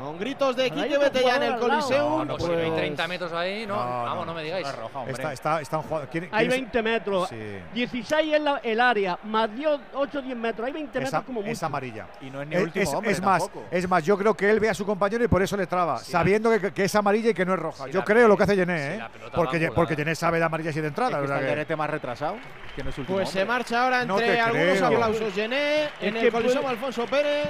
Con 0.00 0.18
gritos 0.18 0.56
de 0.56 0.70
Quique 0.70 0.98
Betella 0.98 1.36
en 1.36 1.42
el. 1.42 1.56
Coliseum. 1.56 1.98
No, 2.18 2.24
no, 2.24 2.36
Pues 2.36 2.44
pues- 2.48 2.58
si 2.58 2.64
hay 2.64 2.70
30 2.76 3.08
metros 3.08 3.32
ahí, 3.32 3.66
no, 3.66 3.74
No, 3.76 4.02
vamos, 4.04 4.16
no. 4.18 4.24
no 4.26 4.34
me 4.34 4.42
digáis. 4.44 4.66
No 4.66 4.72
roja. 4.72 5.04
Está, 5.10 5.32
está, 5.32 5.60
está 5.60 5.76
un 5.78 5.82
jugador. 5.84 6.08
¿quién- 6.10 6.24
Hay 6.24 6.30
quién 6.30 6.42
es- 6.42 6.48
20 6.72 6.82
metros. 6.82 7.28
Sí. 7.28 7.36
16 7.74 8.34
es 8.34 8.40
la- 8.40 8.60
el 8.62 8.80
área, 8.80 9.18
más 9.24 9.54
dio 9.54 9.78
8 9.94 10.20
10 10.22 10.36
metros. 10.36 10.66
Hay 10.66 10.72
20 10.72 10.98
Es, 10.98 11.04
metros 11.04 11.24
como 11.24 11.40
mucho. 11.40 11.52
es 11.52 11.62
amarilla. 11.62 12.06
Y 12.20 12.30
no 12.30 12.42
es 12.42 12.48
ni 12.48 12.54
Es, 12.56 12.62
último 12.62 12.82
es- 12.82 12.94
hombre 12.94 13.12
es 13.12 13.22
más, 13.22 13.48
es 13.70 13.88
más, 13.88 14.04
yo 14.04 14.16
creo 14.18 14.34
que 14.34 14.50
él 14.50 14.60
ve 14.60 14.68
a 14.70 14.74
su 14.74 14.84
compañero 14.86 15.24
y 15.24 15.28
por 15.28 15.42
eso 15.42 15.56
le 15.56 15.66
traba, 15.66 15.98
sabiendo 15.98 16.50
que, 16.50 16.72
que 16.72 16.84
es 16.84 16.94
amarilla 16.94 17.30
y 17.30 17.34
que 17.34 17.44
no 17.44 17.54
es 17.54 17.58
roja. 17.60 17.88
Yo 17.88 18.04
creo 18.04 18.28
lo 18.28 18.36
que 18.36 18.42
hace 18.44 18.56
Yené, 18.56 18.94
¿eh? 18.96 19.00
Porque, 19.34 19.56
va 19.56 19.60
Ye- 19.60 19.66
por 19.68 19.74
porque 19.76 19.96
Yené 19.96 20.14
sabe 20.14 20.38
de 20.38 20.44
amarillas 20.44 20.76
y 20.76 20.80
de 20.80 20.88
entrada. 20.88 21.10
Es 21.12 21.16
que 21.18 21.22
está 21.24 21.34
el 21.38 21.40
que- 21.40 21.46
Derete 21.46 21.76
más 21.76 21.90
retrasado, 21.90 22.36
que 22.74 22.82
no 22.82 22.90
es 22.90 22.98
último 22.98 23.18
Pues 23.18 23.30
se 23.30 23.44
marcha 23.44 23.84
ahora 23.84 24.04
No 24.04 24.18
entre 24.18 24.40
algunos 24.40 24.82
aplausos 24.82 25.34
Yené 25.34 25.88
en 26.00 26.16
el 26.16 26.30
puede- 26.32 26.56
Alfonso 26.66 27.06
Pérez. 27.06 27.48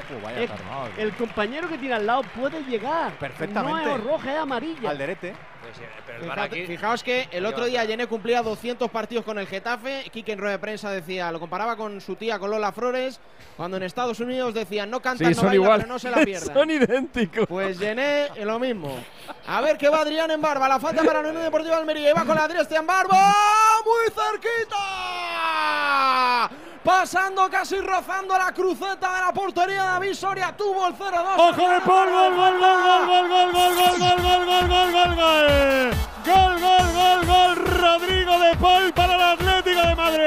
El 0.98 1.12
compañero 1.14 1.68
que 1.68 1.78
tiene 1.78 1.94
al 1.94 2.06
lado 2.06 2.22
puede 2.36 2.62
llegar. 2.64 3.12
Perfectamente. 3.18 3.84
No 3.86 3.96
es 3.96 4.04
roja, 4.04 4.32
es 4.34 4.38
amarilla. 4.38 4.90
Alderete. 4.90 5.34
Pues, 5.62 5.78
eh, 5.78 5.88
pero 6.06 6.20
el 6.22 6.28
VAR 6.28 6.38
Fíjate- 6.38 6.56
aquí- 6.62 6.66
fijaos 6.66 7.02
que 7.02 7.28
el 7.32 7.44
otro 7.44 7.64
día 7.64 7.84
Yené 7.84 8.06
cumplía 8.06 8.40
200 8.42 8.88
partidos 8.88 9.24
con 9.24 9.36
el 9.38 9.48
Getafe. 9.48 10.04
Quique 10.12 10.30
en 10.32 10.38
rueda 10.38 10.52
de 10.52 10.58
prensa 10.60 10.90
decía, 10.90 11.32
lo 11.32 11.40
comparaba 11.40 11.76
con 11.76 12.00
su 12.00 12.14
tía, 12.14 12.38
con 12.38 12.50
Lola 12.50 12.70
Flores, 12.70 13.18
cuando 13.56 13.76
en 13.76 13.82
Estados 13.82 14.20
Unidos 14.20 14.54
decían, 14.54 14.88
no 14.90 15.00
cantan, 15.00 15.26
Sí, 15.26 15.34
no 15.34 15.40
son 15.40 15.46
bailan, 15.46 15.62
igual. 15.64 15.80
pero 15.80 15.92
no 15.92 15.98
se 15.98 16.10
la 16.10 16.18
pierdan. 16.24 16.54
son 16.54 16.70
idénticos. 16.70 17.46
Pues 17.48 17.80
Yené, 17.80 18.26
eh, 18.36 18.44
lo 18.44 18.60
mismo. 18.60 18.96
A 19.48 19.60
ver 19.60 19.76
qué 19.76 19.88
va 19.88 20.02
Adrián 20.02 20.30
en 20.30 20.40
Barba. 20.40 20.68
La 20.68 20.78
falta 20.78 21.02
para 21.02 21.20
la 21.22 21.28
Unión 21.30 21.42
Deportiva 21.42 21.76
Almería. 21.76 22.10
Y 22.10 22.12
va 22.12 22.24
con 22.24 22.36
la 22.36 22.44
Adrián 22.44 22.86
Barba. 22.86 23.34
¡Muy 23.84 24.04
cerquita! 24.14 24.76
Pasando 26.86 27.50
casi 27.50 27.80
rozando 27.80 28.38
la 28.38 28.52
cruceta 28.52 29.12
de 29.12 29.20
la 29.22 29.32
portería 29.32 29.82
de 29.82 29.88
David 29.88 30.14
Soria. 30.14 30.56
Tuvo 30.56 30.86
el 30.86 30.94
0-2. 30.94 31.34
¡Ojo 31.36 31.68
de! 31.68 31.80
¡Gol, 31.80 32.10
gol, 32.12 32.36
gol, 32.36 32.54
gol, 32.60 32.86
gol, 33.08 33.28
gol, 33.28 33.28
gol, 33.28 33.74
gol, 33.74 33.98
gol, 33.98 34.22
gol, 34.22 34.46
gol, 34.46 34.68
gol, 34.68 34.92
gol, 34.92 35.16
gol! 35.16 35.46
¡Gol, 36.24 36.60
gol, 36.60 36.92
gol, 36.94 37.26
gol! 37.26 37.56
Rodrigo 37.56 38.38
de 38.38 38.54
Paul 38.54 38.92
para 38.92 39.14
el 39.16 39.20
Atlético 39.20 39.80
de 39.80 39.94
Madrid. 39.96 40.26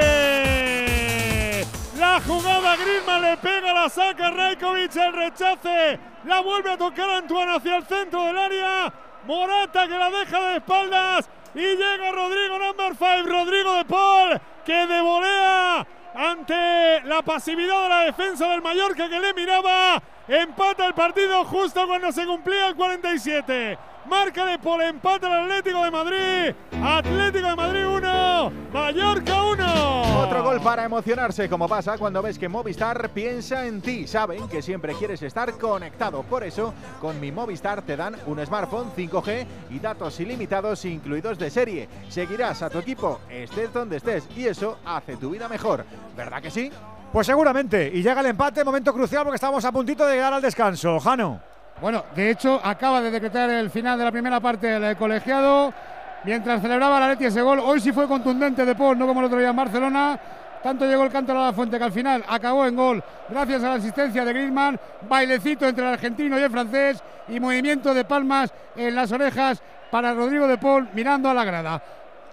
La 1.98 2.20
jugada 2.20 2.76
Griezmann 2.76 3.22
le 3.22 3.38
pega, 3.38 3.72
la 3.72 3.88
saca 3.88 4.30
Rajkovic, 4.30 4.94
el 4.96 5.12
rechace. 5.14 5.98
La 6.24 6.40
vuelve 6.42 6.72
a 6.72 6.76
tocar 6.76 7.08
Antoine 7.08 7.56
hacia 7.56 7.76
el 7.78 7.86
centro 7.86 8.22
del 8.24 8.36
área. 8.36 8.92
Morata 9.24 9.88
que 9.88 9.96
la 9.96 10.10
deja 10.10 10.38
de 10.38 10.56
espaldas. 10.58 11.26
Y 11.54 11.60
llega 11.60 12.12
Rodrigo 12.12 12.58
number 12.58 12.94
5, 12.94 13.30
Rodrigo 13.30 13.72
de 13.76 13.84
Paul, 13.86 14.38
que 14.66 14.86
de 14.86 15.00
volea 15.00 15.86
ante 16.14 17.00
la 17.02 17.22
pasividad 17.22 17.82
de 17.82 17.88
la 17.88 18.04
defensa 18.04 18.48
del 18.48 18.62
Mallorca 18.62 19.08
que 19.08 19.20
le 19.20 19.34
miraba. 19.34 20.02
Empata 20.28 20.86
el 20.86 20.94
partido 20.94 21.44
justo 21.44 21.86
cuando 21.86 22.12
se 22.12 22.24
cumplía 22.24 22.68
el 22.68 22.76
47. 22.76 23.89
Marca 24.08 24.46
de 24.46 24.58
por 24.58 24.82
empate 24.82 25.26
al 25.26 25.44
Atlético 25.44 25.84
de 25.84 25.90
Madrid. 25.90 26.54
Atlético 26.82 27.48
de 27.48 27.56
Madrid 27.56 27.86
1, 27.86 28.52
Mallorca 28.72 29.42
1. 29.42 30.20
Otro 30.22 30.42
gol 30.42 30.60
para 30.60 30.84
emocionarse, 30.84 31.48
como 31.48 31.68
pasa 31.68 31.98
cuando 31.98 32.22
ves 32.22 32.38
que 32.38 32.48
Movistar 32.48 33.10
piensa 33.10 33.66
en 33.66 33.80
ti. 33.80 34.06
Saben 34.06 34.48
que 34.48 34.62
siempre 34.62 34.94
quieres 34.94 35.22
estar 35.22 35.52
conectado. 35.58 36.22
Por 36.22 36.44
eso, 36.44 36.72
con 37.00 37.20
mi 37.20 37.30
Movistar 37.30 37.82
te 37.82 37.96
dan 37.96 38.16
un 38.26 38.44
smartphone 38.44 38.90
5G 38.96 39.46
y 39.70 39.78
datos 39.78 40.18
ilimitados 40.20 40.84
incluidos 40.84 41.38
de 41.38 41.50
serie. 41.50 41.88
Seguirás 42.08 42.62
a 42.62 42.70
tu 42.70 42.78
equipo, 42.78 43.20
estés 43.28 43.72
donde 43.72 43.98
estés, 43.98 44.28
y 44.36 44.46
eso 44.46 44.78
hace 44.84 45.16
tu 45.16 45.30
vida 45.30 45.48
mejor. 45.48 45.84
¿Verdad 46.16 46.40
que 46.40 46.50
sí? 46.50 46.70
Pues 47.12 47.26
seguramente. 47.26 47.90
Y 47.92 48.02
llega 48.02 48.20
el 48.20 48.26
empate, 48.26 48.64
momento 48.64 48.92
crucial 48.92 49.24
porque 49.24 49.36
estamos 49.36 49.64
a 49.64 49.72
puntito 49.72 50.06
de 50.06 50.14
llegar 50.14 50.32
al 50.32 50.42
descanso. 50.42 50.98
Jano. 51.00 51.49
Bueno, 51.80 52.04
de 52.14 52.30
hecho, 52.30 52.60
acaba 52.62 53.00
de 53.00 53.10
decretar 53.10 53.48
el 53.48 53.70
final 53.70 53.98
de 53.98 54.04
la 54.04 54.12
primera 54.12 54.38
parte 54.38 54.78
del 54.78 54.96
colegiado. 54.96 55.72
Mientras 56.24 56.60
celebraba 56.60 57.00
la 57.00 57.08
Leti 57.08 57.24
ese 57.24 57.40
gol, 57.40 57.58
hoy 57.58 57.80
sí 57.80 57.90
fue 57.90 58.06
contundente 58.06 58.66
de 58.66 58.74
Paul, 58.74 58.98
no 58.98 59.06
como 59.06 59.20
el 59.20 59.26
otro 59.26 59.38
día 59.38 59.48
en 59.48 59.56
Barcelona. 59.56 60.20
Tanto 60.62 60.84
llegó 60.84 61.04
el 61.04 61.10
canto 61.10 61.32
a 61.32 61.46
la 61.46 61.52
fuente 61.54 61.78
que 61.78 61.84
al 61.84 61.92
final 61.92 62.22
acabó 62.28 62.66
en 62.66 62.76
gol 62.76 63.02
gracias 63.30 63.64
a 63.64 63.70
la 63.70 63.74
asistencia 63.76 64.26
de 64.26 64.32
Griezmann, 64.34 64.78
bailecito 65.08 65.66
entre 65.66 65.86
el 65.86 65.94
argentino 65.94 66.38
y 66.38 66.42
el 66.42 66.50
francés 66.50 67.02
y 67.28 67.40
movimiento 67.40 67.94
de 67.94 68.04
palmas 68.04 68.52
en 68.76 68.94
las 68.94 69.10
orejas 69.10 69.62
para 69.90 70.12
Rodrigo 70.12 70.46
de 70.46 70.58
Paul 70.58 70.86
mirando 70.92 71.30
a 71.30 71.34
la 71.34 71.44
grada. 71.44 71.82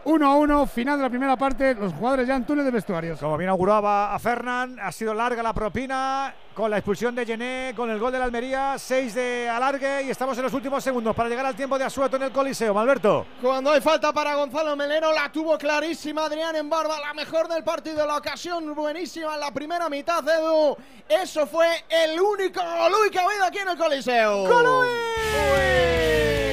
1 0.07 0.25
a 0.25 0.35
1, 0.35 0.67
final 0.67 0.97
de 0.97 1.03
la 1.03 1.09
primera 1.09 1.35
parte, 1.35 1.75
los 1.75 1.93
jugadores 1.93 2.25
ya 2.25 2.37
en 2.37 2.45
túnel 2.45 2.63
de 2.63 2.71
vestuarios. 2.71 3.19
Como 3.19 3.35
bien 3.35 3.49
auguraba 3.49 4.15
a 4.15 4.19
Fernán, 4.19 4.79
ha 4.79 4.89
sido 4.89 5.13
larga 5.13 5.43
la 5.43 5.51
propina 5.51 6.33
con 6.53 6.71
la 6.71 6.77
expulsión 6.77 7.13
de 7.13 7.25
Gené, 7.25 7.73
con 7.75 7.89
el 7.89 7.99
gol 7.99 8.13
de 8.13 8.19
la 8.19 8.23
Almería, 8.23 8.75
6 8.77 9.13
de 9.13 9.49
alargue 9.49 10.03
y 10.03 10.09
estamos 10.09 10.37
en 10.37 10.45
los 10.45 10.53
últimos 10.53 10.81
segundos 10.81 11.13
para 11.13 11.27
llegar 11.27 11.45
al 11.45 11.57
tiempo 11.57 11.77
de 11.77 11.83
Asueto 11.83 12.15
en 12.15 12.23
el 12.23 12.31
Coliseo. 12.31 12.73
Malberto. 12.73 13.25
Cuando 13.41 13.71
hay 13.71 13.81
falta 13.81 14.13
para 14.13 14.33
Gonzalo 14.35 14.77
Melero, 14.77 15.11
la 15.11 15.29
tuvo 15.29 15.57
clarísima 15.57 16.23
Adrián 16.23 16.55
en 16.55 16.69
barba, 16.69 16.97
la 17.01 17.13
mejor 17.13 17.49
del 17.49 17.65
partido, 17.65 18.07
la 18.07 18.15
ocasión 18.15 18.73
buenísima 18.73 19.33
en 19.33 19.41
la 19.41 19.51
primera 19.51 19.89
mitad, 19.89 20.25
Edu. 20.25 20.77
Eso 21.09 21.45
fue 21.45 21.67
el 21.89 22.17
único 22.17 22.61
gol 22.61 23.11
que 23.11 23.19
ha 23.19 23.25
habido 23.25 23.43
aquí 23.43 23.57
en 23.57 23.67
el 23.67 23.77
Coliseo. 23.77 24.47
¡Golui! 24.47 26.46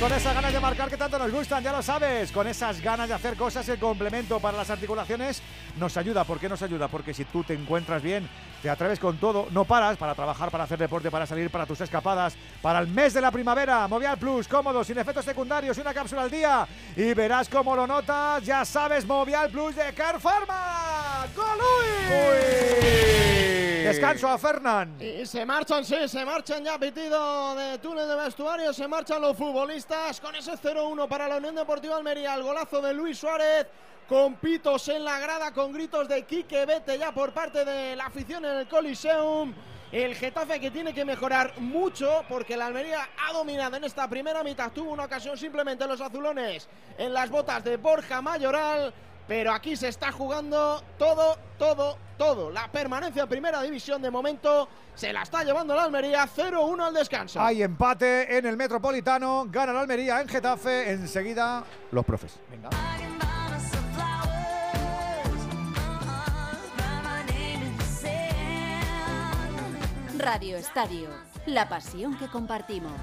Con 0.00 0.10
esas 0.14 0.34
ganas 0.34 0.50
de 0.50 0.60
marcar 0.60 0.88
que 0.88 0.96
tanto 0.96 1.18
nos 1.18 1.30
gustan, 1.30 1.62
ya 1.62 1.72
lo 1.72 1.82
sabes. 1.82 2.32
Con 2.32 2.46
esas 2.46 2.80
ganas 2.80 3.06
de 3.06 3.14
hacer 3.14 3.36
cosas, 3.36 3.68
el 3.68 3.78
complemento 3.78 4.40
para 4.40 4.56
las 4.56 4.70
articulaciones 4.70 5.42
nos 5.78 5.94
ayuda. 5.98 6.24
¿Por 6.24 6.40
qué 6.40 6.48
nos 6.48 6.62
ayuda? 6.62 6.88
Porque 6.88 7.12
si 7.12 7.26
tú 7.26 7.44
te 7.44 7.52
encuentras 7.52 8.02
bien, 8.02 8.26
te 8.62 8.70
atreves 8.70 8.98
con 8.98 9.18
todo, 9.18 9.48
no 9.50 9.66
paras 9.66 9.98
para 9.98 10.14
trabajar, 10.14 10.50
para 10.50 10.64
hacer 10.64 10.78
deporte, 10.78 11.10
para 11.10 11.26
salir, 11.26 11.50
para 11.50 11.66
tus 11.66 11.82
escapadas, 11.82 12.34
para 12.62 12.78
el 12.78 12.88
mes 12.88 13.12
de 13.12 13.20
la 13.20 13.30
primavera. 13.30 13.86
Movial 13.88 14.16
Plus, 14.16 14.48
cómodo, 14.48 14.82
sin 14.84 14.96
efectos 14.96 15.26
secundarios, 15.26 15.76
una 15.76 15.92
cápsula 15.92 16.22
al 16.22 16.30
día. 16.30 16.66
Y 16.96 17.12
verás 17.12 17.50
cómo 17.50 17.76
lo 17.76 17.86
notas. 17.86 18.42
Ya 18.42 18.64
sabes, 18.64 19.04
Movial 19.04 19.50
Plus 19.50 19.76
de 19.76 19.92
Car 19.92 20.18
Pharma. 20.18 21.26
¡Golui! 21.36 23.39
Descanso 23.82 24.28
a 24.28 24.38
Fernán. 24.38 24.96
Y 25.00 25.26
se 25.26 25.44
marchan, 25.44 25.84
sí, 25.84 25.96
se 26.06 26.24
marchan 26.24 26.64
ya 26.64 26.78
pitido 26.78 27.54
de 27.54 27.78
túnel 27.78 28.08
de 28.08 28.16
vestuario, 28.16 28.72
se 28.72 28.86
marchan 28.86 29.20
los 29.20 29.36
futbolistas 29.36 30.20
con 30.20 30.34
ese 30.34 30.52
0-1 30.52 31.08
para 31.08 31.28
la 31.28 31.36
Unión 31.36 31.54
Deportiva 31.54 31.96
Almería, 31.96 32.34
el 32.34 32.42
golazo 32.42 32.80
de 32.80 32.94
Luis 32.94 33.18
Suárez 33.18 33.66
con 34.10 34.34
pitos 34.34 34.88
en 34.88 35.04
la 35.04 35.20
grada, 35.20 35.52
con 35.52 35.72
gritos 35.72 36.08
de 36.08 36.24
Quique 36.24 36.66
Vete 36.66 36.98
ya 36.98 37.12
por 37.12 37.32
parte 37.32 37.64
de 37.64 37.94
la 37.94 38.06
afición 38.06 38.44
en 38.44 38.58
el 38.58 38.66
Coliseum. 38.66 39.54
El 39.92 40.16
Getafe 40.16 40.58
que 40.58 40.72
tiene 40.72 40.92
que 40.92 41.04
mejorar 41.04 41.60
mucho 41.60 42.24
porque 42.28 42.56
la 42.56 42.66
Almería 42.66 43.08
ha 43.18 43.32
dominado 43.32 43.76
en 43.76 43.84
esta 43.84 44.08
primera 44.08 44.42
mitad. 44.42 44.72
Tuvo 44.72 44.90
una 44.90 45.04
ocasión 45.04 45.36
simplemente 45.36 45.86
los 45.86 46.00
azulones 46.00 46.68
en 46.98 47.12
las 47.12 47.30
botas 47.30 47.62
de 47.62 47.76
Borja 47.76 48.20
Mayoral. 48.20 48.92
Pero 49.30 49.52
aquí 49.52 49.76
se 49.76 49.86
está 49.86 50.10
jugando 50.10 50.82
todo, 50.98 51.38
todo, 51.56 51.96
todo. 52.18 52.50
La 52.50 52.66
permanencia 52.66 53.22
en 53.22 53.28
primera 53.28 53.62
división 53.62 54.02
de 54.02 54.10
momento 54.10 54.68
se 54.92 55.12
la 55.12 55.22
está 55.22 55.44
llevando 55.44 55.72
la 55.72 55.84
Almería 55.84 56.26
0-1 56.26 56.88
al 56.88 56.92
descanso. 56.92 57.40
Hay 57.40 57.62
empate 57.62 58.36
en 58.36 58.44
el 58.44 58.56
Metropolitano. 58.56 59.46
Gana 59.48 59.72
la 59.72 59.82
Almería 59.82 60.20
en 60.20 60.26
Getafe. 60.26 60.90
Enseguida 60.90 61.62
los 61.92 62.04
profes. 62.04 62.40
Venga. 62.50 62.70
Radio 70.18 70.56
Estadio, 70.56 71.08
la 71.46 71.68
pasión 71.68 72.18
que 72.18 72.26
compartimos. 72.26 73.00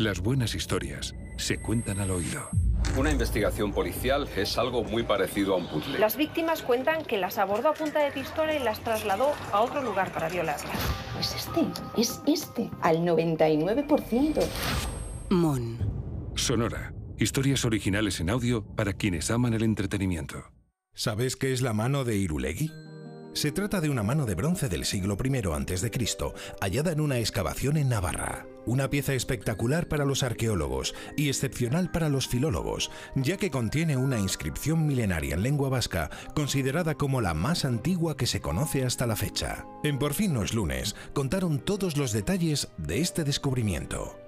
Las 0.00 0.20
buenas 0.20 0.54
historias 0.54 1.14
se 1.36 1.60
cuentan 1.60 2.00
al 2.00 2.10
oído. 2.10 2.48
Una 2.96 3.10
investigación 3.12 3.70
policial 3.70 4.26
es 4.34 4.56
algo 4.56 4.82
muy 4.82 5.02
parecido 5.02 5.52
a 5.52 5.58
un 5.58 5.66
puzzle. 5.66 5.98
Las 5.98 6.16
víctimas 6.16 6.62
cuentan 6.62 7.04
que 7.04 7.18
las 7.18 7.36
abordó 7.36 7.68
a 7.68 7.74
punta 7.74 8.02
de 8.02 8.10
pistola 8.10 8.56
y 8.56 8.60
las 8.60 8.80
trasladó 8.80 9.34
a 9.52 9.60
otro 9.60 9.82
lugar 9.82 10.10
para 10.10 10.30
violarlas. 10.30 10.80
Es 11.20 11.34
este, 11.34 11.66
es 12.00 12.22
este, 12.26 12.70
al 12.80 13.00
99%. 13.00 14.42
Mon. 15.28 15.76
Sonora. 16.34 16.94
Historias 17.18 17.66
originales 17.66 18.20
en 18.20 18.30
audio 18.30 18.64
para 18.64 18.94
quienes 18.94 19.30
aman 19.30 19.52
el 19.52 19.62
entretenimiento. 19.62 20.50
¿Sabes 20.94 21.36
qué 21.36 21.52
es 21.52 21.60
la 21.60 21.74
mano 21.74 22.04
de 22.04 22.16
Irulegui? 22.16 22.72
Se 23.32 23.52
trata 23.52 23.80
de 23.80 23.88
una 23.88 24.02
mano 24.02 24.26
de 24.26 24.34
bronce 24.34 24.68
del 24.68 24.84
siglo 24.84 25.16
I 25.22 25.36
a.C., 25.36 25.90
hallada 26.60 26.90
en 26.90 27.00
una 27.00 27.18
excavación 27.18 27.76
en 27.76 27.88
Navarra. 27.88 28.44
Una 28.66 28.90
pieza 28.90 29.14
espectacular 29.14 29.86
para 29.86 30.04
los 30.04 30.24
arqueólogos 30.24 30.94
y 31.16 31.28
excepcional 31.28 31.92
para 31.92 32.08
los 32.08 32.26
filólogos, 32.26 32.90
ya 33.14 33.36
que 33.36 33.50
contiene 33.50 33.96
una 33.96 34.18
inscripción 34.18 34.84
milenaria 34.84 35.34
en 35.34 35.44
lengua 35.44 35.68
vasca, 35.68 36.10
considerada 36.34 36.96
como 36.96 37.20
la 37.20 37.32
más 37.32 37.64
antigua 37.64 38.16
que 38.16 38.26
se 38.26 38.40
conoce 38.40 38.84
hasta 38.84 39.06
la 39.06 39.14
fecha. 39.14 39.64
En 39.84 39.98
Por 39.98 40.14
fin 40.14 40.34
no 40.34 40.42
es 40.42 40.52
lunes, 40.52 40.96
contaron 41.14 41.60
todos 41.60 41.96
los 41.96 42.12
detalles 42.12 42.68
de 42.78 43.00
este 43.00 43.22
descubrimiento. 43.22 44.18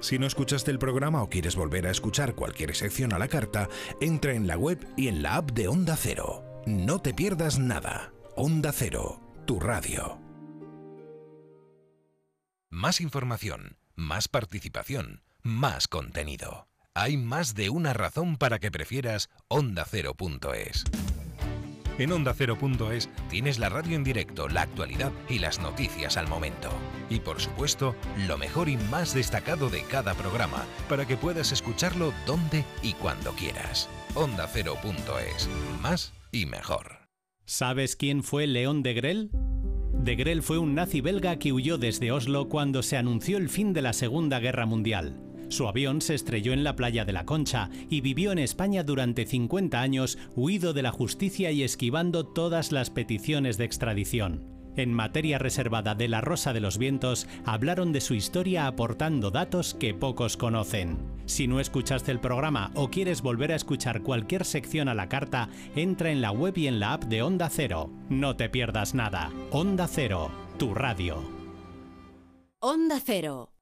Si 0.00 0.18
no 0.18 0.26
escuchaste 0.26 0.70
el 0.70 0.78
programa 0.78 1.22
o 1.22 1.28
quieres 1.28 1.54
volver 1.54 1.86
a 1.86 1.90
escuchar 1.90 2.34
cualquier 2.34 2.74
sección 2.74 3.12
a 3.12 3.18
la 3.18 3.28
carta, 3.28 3.68
entra 4.00 4.32
en 4.32 4.46
la 4.46 4.56
web 4.56 4.88
y 4.96 5.08
en 5.08 5.22
la 5.22 5.36
app 5.36 5.52
de 5.52 5.68
Onda 5.68 5.96
Cero. 5.96 6.44
No 6.66 7.00
te 7.00 7.12
pierdas 7.12 7.58
nada. 7.58 8.12
Onda 8.40 8.70
Cero, 8.70 9.20
tu 9.48 9.58
radio. 9.58 10.20
Más 12.70 13.00
información, 13.00 13.78
más 13.96 14.28
participación, 14.28 15.24
más 15.42 15.88
contenido. 15.88 16.68
Hay 16.94 17.16
más 17.16 17.56
de 17.56 17.68
una 17.68 17.94
razón 17.94 18.36
para 18.36 18.60
que 18.60 18.70
prefieras 18.70 19.28
ondacero.es. 19.48 20.84
En 21.98 22.12
ondacero.es 22.12 23.08
tienes 23.28 23.58
la 23.58 23.70
radio 23.70 23.96
en 23.96 24.04
directo, 24.04 24.48
la 24.48 24.62
actualidad 24.62 25.10
y 25.28 25.40
las 25.40 25.58
noticias 25.58 26.16
al 26.16 26.28
momento. 26.28 26.70
Y 27.10 27.18
por 27.18 27.40
supuesto, 27.40 27.96
lo 28.28 28.38
mejor 28.38 28.68
y 28.68 28.76
más 28.76 29.14
destacado 29.14 29.68
de 29.68 29.82
cada 29.82 30.14
programa 30.14 30.64
para 30.88 31.08
que 31.08 31.16
puedas 31.16 31.50
escucharlo 31.50 32.12
donde 32.24 32.64
y 32.84 32.92
cuando 32.92 33.32
quieras. 33.32 33.88
Ondacero.es. 34.14 35.48
Más 35.82 36.12
y 36.30 36.46
mejor. 36.46 36.97
¿Sabes 37.50 37.96
quién 37.96 38.22
fue 38.22 38.46
León 38.46 38.82
de 38.82 38.92
Grel? 38.92 39.30
De 39.94 40.42
fue 40.42 40.58
un 40.58 40.74
nazi 40.74 41.00
belga 41.00 41.38
que 41.38 41.50
huyó 41.50 41.78
desde 41.78 42.12
Oslo 42.12 42.50
cuando 42.50 42.82
se 42.82 42.98
anunció 42.98 43.38
el 43.38 43.48
fin 43.48 43.72
de 43.72 43.80
la 43.80 43.94
Segunda 43.94 44.38
Guerra 44.38 44.66
Mundial. 44.66 45.18
Su 45.48 45.66
avión 45.66 46.02
se 46.02 46.14
estrelló 46.14 46.52
en 46.52 46.62
la 46.62 46.76
playa 46.76 47.06
de 47.06 47.14
la 47.14 47.24
Concha 47.24 47.70
y 47.88 48.02
vivió 48.02 48.32
en 48.32 48.38
España 48.38 48.82
durante 48.82 49.24
50 49.24 49.80
años, 49.80 50.18
huido 50.36 50.74
de 50.74 50.82
la 50.82 50.92
justicia 50.92 51.50
y 51.50 51.62
esquivando 51.62 52.26
todas 52.26 52.70
las 52.70 52.90
peticiones 52.90 53.56
de 53.56 53.64
extradición. 53.64 54.57
En 54.76 54.92
materia 54.92 55.38
reservada 55.38 55.94
de 55.94 56.08
La 56.08 56.20
Rosa 56.20 56.52
de 56.52 56.60
los 56.60 56.78
Vientos, 56.78 57.26
hablaron 57.44 57.92
de 57.92 58.00
su 58.00 58.14
historia 58.14 58.66
aportando 58.66 59.30
datos 59.30 59.74
que 59.74 59.94
pocos 59.94 60.36
conocen. 60.36 60.98
Si 61.26 61.46
no 61.46 61.60
escuchaste 61.60 62.10
el 62.10 62.20
programa 62.20 62.70
o 62.74 62.88
quieres 62.88 63.22
volver 63.22 63.52
a 63.52 63.56
escuchar 63.56 64.02
cualquier 64.02 64.44
sección 64.44 64.88
a 64.88 64.94
la 64.94 65.08
carta, 65.08 65.48
entra 65.76 66.10
en 66.10 66.20
la 66.20 66.30
web 66.30 66.56
y 66.56 66.66
en 66.66 66.80
la 66.80 66.94
app 66.94 67.04
de 67.04 67.22
Onda 67.22 67.50
Cero. 67.50 67.90
No 68.08 68.36
te 68.36 68.48
pierdas 68.48 68.94
nada. 68.94 69.30
Onda 69.50 69.88
Cero, 69.88 70.30
tu 70.58 70.74
radio. 70.74 71.22
Onda 72.60 73.00
Cero. 73.04 73.57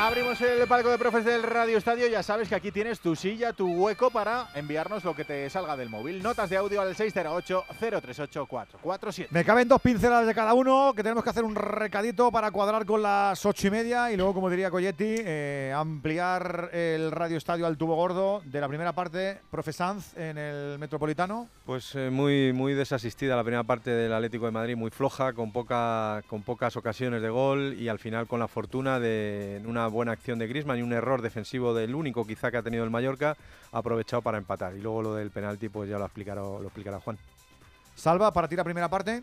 Abrimos 0.00 0.40
el 0.40 0.66
palco 0.66 0.88
de 0.88 0.96
profes 0.96 1.26
del 1.26 1.42
Radio 1.42 1.76
Estadio. 1.76 2.06
Ya 2.06 2.22
sabes 2.22 2.48
que 2.48 2.54
aquí 2.54 2.72
tienes 2.72 3.00
tu 3.00 3.14
silla, 3.14 3.52
tu 3.52 3.70
hueco 3.70 4.10
para 4.10 4.48
enviarnos 4.54 5.04
lo 5.04 5.14
que 5.14 5.26
te 5.26 5.50
salga 5.50 5.76
del 5.76 5.90
móvil. 5.90 6.22
Notas 6.22 6.48
de 6.48 6.56
audio 6.56 6.80
al 6.80 6.96
608-038-447. 6.96 9.26
Me 9.28 9.44
caben 9.44 9.68
dos 9.68 9.82
pinceladas 9.82 10.26
de 10.26 10.34
cada 10.34 10.54
uno, 10.54 10.94
que 10.96 11.02
tenemos 11.02 11.22
que 11.22 11.28
hacer 11.28 11.44
un 11.44 11.54
recadito 11.54 12.32
para 12.32 12.50
cuadrar 12.50 12.86
con 12.86 13.02
las 13.02 13.44
ocho 13.44 13.66
y 13.66 13.70
media 13.70 14.10
y 14.10 14.16
luego, 14.16 14.32
como 14.32 14.48
diría 14.48 14.70
Coyetti, 14.70 15.16
eh, 15.18 15.70
ampliar 15.76 16.70
el 16.72 17.10
Radio 17.10 17.36
Estadio 17.36 17.66
al 17.66 17.76
tubo 17.76 17.94
gordo 17.94 18.40
de 18.46 18.58
la 18.58 18.68
primera 18.68 18.94
parte, 18.94 19.42
profe 19.50 19.74
Sanz, 19.74 20.16
en 20.16 20.38
el 20.38 20.78
Metropolitano. 20.78 21.46
Pues 21.66 21.94
eh, 21.94 22.08
muy, 22.08 22.54
muy 22.54 22.72
desasistida 22.72 23.36
la 23.36 23.44
primera 23.44 23.64
parte 23.64 23.90
del 23.90 24.14
Atlético 24.14 24.46
de 24.46 24.52
Madrid, 24.52 24.76
muy 24.76 24.90
floja, 24.90 25.34
con, 25.34 25.52
poca, 25.52 26.22
con 26.26 26.40
pocas 26.40 26.74
ocasiones 26.78 27.20
de 27.20 27.28
gol 27.28 27.74
y 27.78 27.88
al 27.88 27.98
final 27.98 28.26
con 28.26 28.40
la 28.40 28.48
fortuna 28.48 28.98
de 28.98 29.60
una 29.66 29.89
buena 29.90 30.12
acción 30.12 30.38
de 30.38 30.46
Griezmann 30.46 30.78
y 30.78 30.82
un 30.82 30.92
error 30.92 31.22
defensivo 31.22 31.74
del 31.74 31.94
único 31.94 32.26
quizá 32.26 32.50
que 32.50 32.56
ha 32.56 32.62
tenido 32.62 32.84
el 32.84 32.90
Mallorca, 32.90 33.36
aprovechado 33.72 34.22
para 34.22 34.38
empatar. 34.38 34.74
Y 34.76 34.80
luego 34.80 35.02
lo 35.02 35.14
del 35.14 35.30
penalti, 35.30 35.68
pues 35.68 35.88
ya 35.88 35.98
lo 35.98 36.04
explicará, 36.04 36.40
lo 36.40 36.62
explicará 36.62 37.00
Juan. 37.00 37.18
Salva 37.94 38.32
para 38.32 38.48
ti 38.48 38.56
la 38.56 38.64
primera 38.64 38.88
parte. 38.88 39.22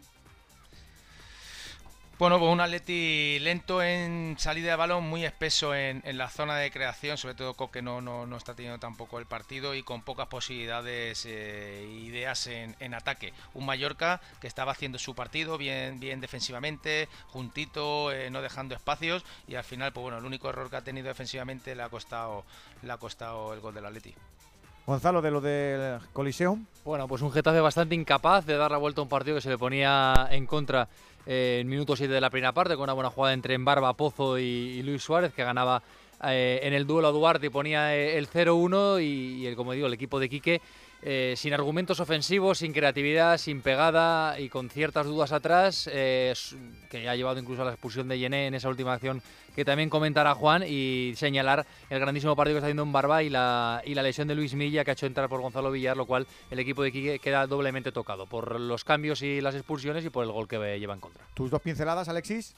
Bueno, 2.19 2.39
pues 2.39 2.51
un 2.51 2.59
Atleti 2.61 3.37
lento 3.41 3.83
en 3.83 4.37
salida 4.39 4.71
de 4.71 4.75
balón, 4.75 5.03
muy 5.07 5.23
espeso 5.23 5.75
en, 5.75 6.01
la 6.17 6.29
zona 6.29 6.57
de 6.57 6.71
creación, 6.71 7.15
sobre 7.15 7.35
todo 7.35 7.53
Coque 7.53 7.83
no, 7.83 8.01
no, 8.01 8.25
no, 8.25 8.37
está 8.37 8.55
teniendo 8.55 8.79
tampoco 8.79 9.19
el 9.19 9.27
partido 9.27 9.75
y 9.75 9.83
con 9.83 10.01
pocas 10.01 10.25
posibilidades 10.25 11.27
e 11.27 11.85
ideas 12.01 12.47
en, 12.47 12.93
ataque. 12.95 13.33
Un 13.53 13.67
Mallorca 13.67 14.19
que 14.41 14.47
estaba 14.47 14.71
haciendo 14.71 14.97
su 14.97 15.13
partido 15.13 15.59
bien, 15.59 15.99
bien 15.99 16.19
defensivamente, 16.19 17.07
juntito, 17.27 18.11
eh, 18.11 18.31
no 18.31 18.41
dejando 18.41 18.73
espacios 18.73 19.23
y 19.47 19.53
al 19.53 19.63
final, 19.63 19.93
pues 19.93 20.01
bueno, 20.01 20.17
el 20.17 20.25
único 20.25 20.49
error 20.49 20.71
que 20.71 20.77
ha 20.77 20.83
tenido 20.83 21.09
defensivamente 21.09 21.75
le 21.75 21.83
ha 21.83 21.89
costado, 21.89 22.45
le 22.81 22.91
ha 22.91 22.97
costado 22.97 23.53
el 23.53 23.59
gol 23.59 23.75
del 23.75 23.85
Atleti. 23.85 24.15
Gonzalo, 24.87 25.21
de 25.21 25.31
lo 25.31 25.41
del 25.41 25.99
Coliseum. 26.13 26.65
Bueno, 26.85 27.09
pues 27.09 27.21
un 27.21 27.29
Getafe 27.29 27.59
bastante 27.59 27.93
incapaz 27.93 28.45
de 28.45 28.55
dar 28.55 28.71
la 28.71 28.77
vuelta 28.77 29.01
a 29.01 29.03
un 29.03 29.09
partido 29.09 29.35
que 29.35 29.41
se 29.41 29.49
le 29.49 29.57
ponía 29.57 30.29
en 30.31 30.45
contra 30.45 30.87
eh, 31.25 31.57
en 31.59 31.67
minuto 31.67 31.97
7 31.97 32.13
de 32.13 32.21
la 32.21 32.29
primera 32.29 32.53
parte, 32.53 32.75
con 32.75 32.83
una 32.83 32.93
buena 32.93 33.09
jugada 33.09 33.33
entre 33.33 33.53
Embarba, 33.53 33.91
Pozo 33.95 34.39
y, 34.39 34.81
Luis 34.83 35.03
Suárez, 35.03 35.33
que 35.33 35.43
ganaba 35.43 35.83
eh, 36.23 36.61
en 36.63 36.73
el 36.73 36.87
duelo 36.87 37.09
a 37.09 37.11
Duarte 37.11 37.47
y 37.47 37.49
ponía 37.49 37.97
eh, 37.97 38.17
el 38.17 38.29
0-1 38.29 39.03
y, 39.03 39.45
el, 39.45 39.57
como 39.57 39.73
digo, 39.73 39.87
el 39.87 39.93
equipo 39.93 40.21
de 40.21 40.29
Quique 40.29 40.61
sin 41.01 41.53
argumentos 41.53 41.99
ofensivos, 41.99 42.59
sin 42.59 42.73
creatividad, 42.73 43.37
sin 43.37 43.61
pegada 43.61 44.39
y 44.39 44.49
con 44.49 44.69
ciertas 44.69 45.05
dudas 45.05 45.31
atrás, 45.31 45.89
que 45.91 47.09
ha 47.09 47.15
llevado 47.15 47.39
incluso 47.39 47.61
a 47.61 47.65
la 47.65 47.71
expulsión 47.71 48.07
de 48.07 48.19
Yené 48.19 48.47
en 48.47 48.55
esa 48.55 48.69
última 48.69 48.93
acción 48.93 49.21
que 49.57 49.65
también 49.65 49.89
comentará 49.89 50.35
Juan 50.35 50.63
y 50.67 51.13
señalar 51.15 51.65
el 51.89 51.99
grandísimo 51.99 52.35
partido 52.35 52.53
que 52.53 52.57
está 52.59 52.67
haciendo 52.67 52.83
en 52.83 52.91
Barba 52.91 53.23
y 53.23 53.29
la, 53.31 53.81
y 53.83 53.95
la 53.95 54.03
lesión 54.03 54.27
de 54.27 54.35
Luis 54.35 54.53
Milla 54.53 54.85
que 54.85 54.91
ha 54.91 54.93
hecho 54.93 55.07
entrar 55.07 55.27
por 55.29 55.41
Gonzalo 55.41 55.71
Villar, 55.71 55.97
lo 55.97 56.05
cual 56.05 56.27
el 56.51 56.59
equipo 56.59 56.83
de 56.83 56.91
Quique 56.91 57.17
queda 57.17 57.47
doblemente 57.47 57.91
tocado 57.91 58.27
por 58.27 58.59
los 58.59 58.83
cambios 58.83 59.23
y 59.23 59.41
las 59.41 59.55
expulsiones 59.55 60.05
y 60.05 60.11
por 60.11 60.23
el 60.23 60.31
gol 60.31 60.47
que 60.47 60.79
lleva 60.79 60.93
en 60.93 60.99
contra. 60.99 61.25
¿Tus 61.33 61.49
dos 61.49 61.59
pinceladas, 61.59 62.07
Alexis? 62.07 62.55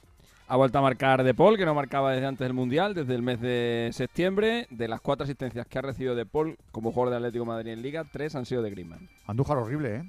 Ha 0.51 0.55
vuelto 0.55 0.79
a 0.79 0.81
marcar 0.81 1.23
De 1.23 1.35
Paul, 1.35 1.57
que 1.57 1.65
no 1.65 1.75
marcaba 1.75 2.11
desde 2.11 2.25
antes 2.25 2.43
del 2.43 2.55
Mundial, 2.55 2.95
desde 2.95 3.13
el 3.13 3.21
mes 3.21 3.39
de 3.39 3.91
septiembre. 3.93 4.65
De 4.71 4.87
las 4.87 4.99
cuatro 4.99 5.23
asistencias 5.23 5.67
que 5.67 5.77
ha 5.77 5.83
recibido 5.83 6.15
De 6.15 6.25
Paul 6.25 6.57
como 6.71 6.91
jugador 6.91 7.11
de 7.11 7.17
Atlético 7.17 7.43
de 7.43 7.49
Madrid 7.49 7.71
en 7.73 7.83
Liga, 7.83 8.03
tres 8.11 8.33
han 8.33 8.47
sido 8.47 8.63
de 8.63 8.71
Griezmann. 8.71 9.07
Andújar 9.27 9.57
horrible, 9.57 9.97
¿eh? 9.97 10.03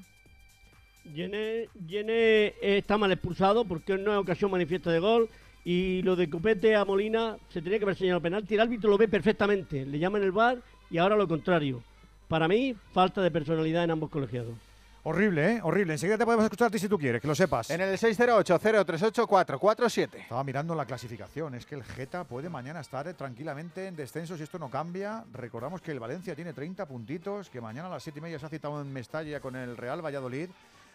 Yene, 1.14 2.54
está 2.62 2.96
mal 2.96 3.12
expulsado 3.12 3.66
porque 3.66 3.98
no 3.98 4.12
es 4.12 4.18
ocasión 4.18 4.50
manifiesta 4.50 4.90
de 4.90 4.98
gol. 4.98 5.28
Y 5.62 6.00
lo 6.02 6.16
de 6.16 6.30
Copete 6.30 6.74
a 6.74 6.86
Molina 6.86 7.36
se 7.50 7.60
tenía 7.60 7.78
que 7.78 7.84
haber 7.84 7.96
señalado 7.96 8.22
penalti. 8.22 8.54
El 8.54 8.60
árbitro 8.60 8.88
lo 8.88 8.96
ve 8.96 9.08
perfectamente. 9.08 9.84
Le 9.84 9.98
llaman 9.98 10.22
el 10.22 10.32
bar 10.32 10.56
y 10.90 10.96
ahora 10.96 11.16
lo 11.16 11.28
contrario. 11.28 11.82
Para 12.28 12.48
mí, 12.48 12.74
falta 12.92 13.20
de 13.20 13.30
personalidad 13.30 13.84
en 13.84 13.90
ambos 13.90 14.08
colegiados. 14.08 14.54
Horrible, 15.02 15.52
¿eh? 15.52 15.60
Horrible. 15.62 15.94
Enseguida 15.94 16.18
te 16.18 16.26
podemos 16.26 16.44
escuchar 16.44 16.68
a 16.68 16.70
ti 16.70 16.78
si 16.78 16.86
tú 16.88 16.98
quieres, 16.98 17.22
que 17.22 17.28
lo 17.28 17.34
sepas. 17.34 17.70
En 17.70 17.80
el 17.80 17.98
608-038-447. 17.98 20.14
Estaba 20.14 20.44
mirando 20.44 20.74
la 20.74 20.84
clasificación. 20.84 21.54
Es 21.54 21.64
que 21.64 21.76
el 21.76 21.84
Geta 21.84 22.24
puede 22.24 22.50
mañana 22.50 22.80
estar 22.80 23.10
tranquilamente 23.14 23.86
en 23.86 23.96
descenso 23.96 24.36
si 24.36 24.42
esto 24.42 24.58
no 24.58 24.68
cambia. 24.68 25.24
Recordamos 25.32 25.80
que 25.80 25.92
el 25.92 26.00
Valencia 26.00 26.34
tiene 26.34 26.52
30 26.52 26.84
puntitos, 26.86 27.48
que 27.48 27.62
mañana 27.62 27.88
a 27.88 27.92
las 27.92 28.02
7 28.02 28.18
y 28.18 28.22
media 28.22 28.38
se 28.38 28.44
ha 28.46 28.50
citado 28.50 28.80
en 28.80 28.92
Mestalla 28.92 29.40
con 29.40 29.56
el 29.56 29.76
Real 29.76 30.04
Valladolid 30.04 30.50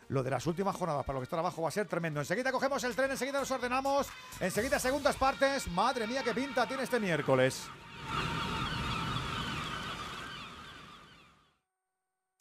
lo 0.10 0.22
de 0.22 0.30
las 0.30 0.45
últimas 0.45 0.76
jornadas 0.76 1.03
para 1.03 1.16
lo 1.16 1.22
que 1.22 1.24
está 1.24 1.39
abajo 1.39 1.64
va 1.64 1.70
a 1.70 1.72
ser 1.72 1.88
tremendo. 1.88 2.20
Enseguida 2.20 2.51
cogemos 2.51 2.84
el 2.84 2.95
tren, 2.95 3.10
enseguida 3.10 3.39
nos 3.39 3.49
ordenamos, 3.49 4.08
enseguida 4.39 4.78
segundas 4.78 5.16
partes. 5.16 5.68
Madre 5.70 6.06
mía, 6.06 6.22
qué 6.24 6.32
pinta 6.32 6.68
tiene 6.68 6.84
este 6.84 6.99
miércoles. 6.99 7.68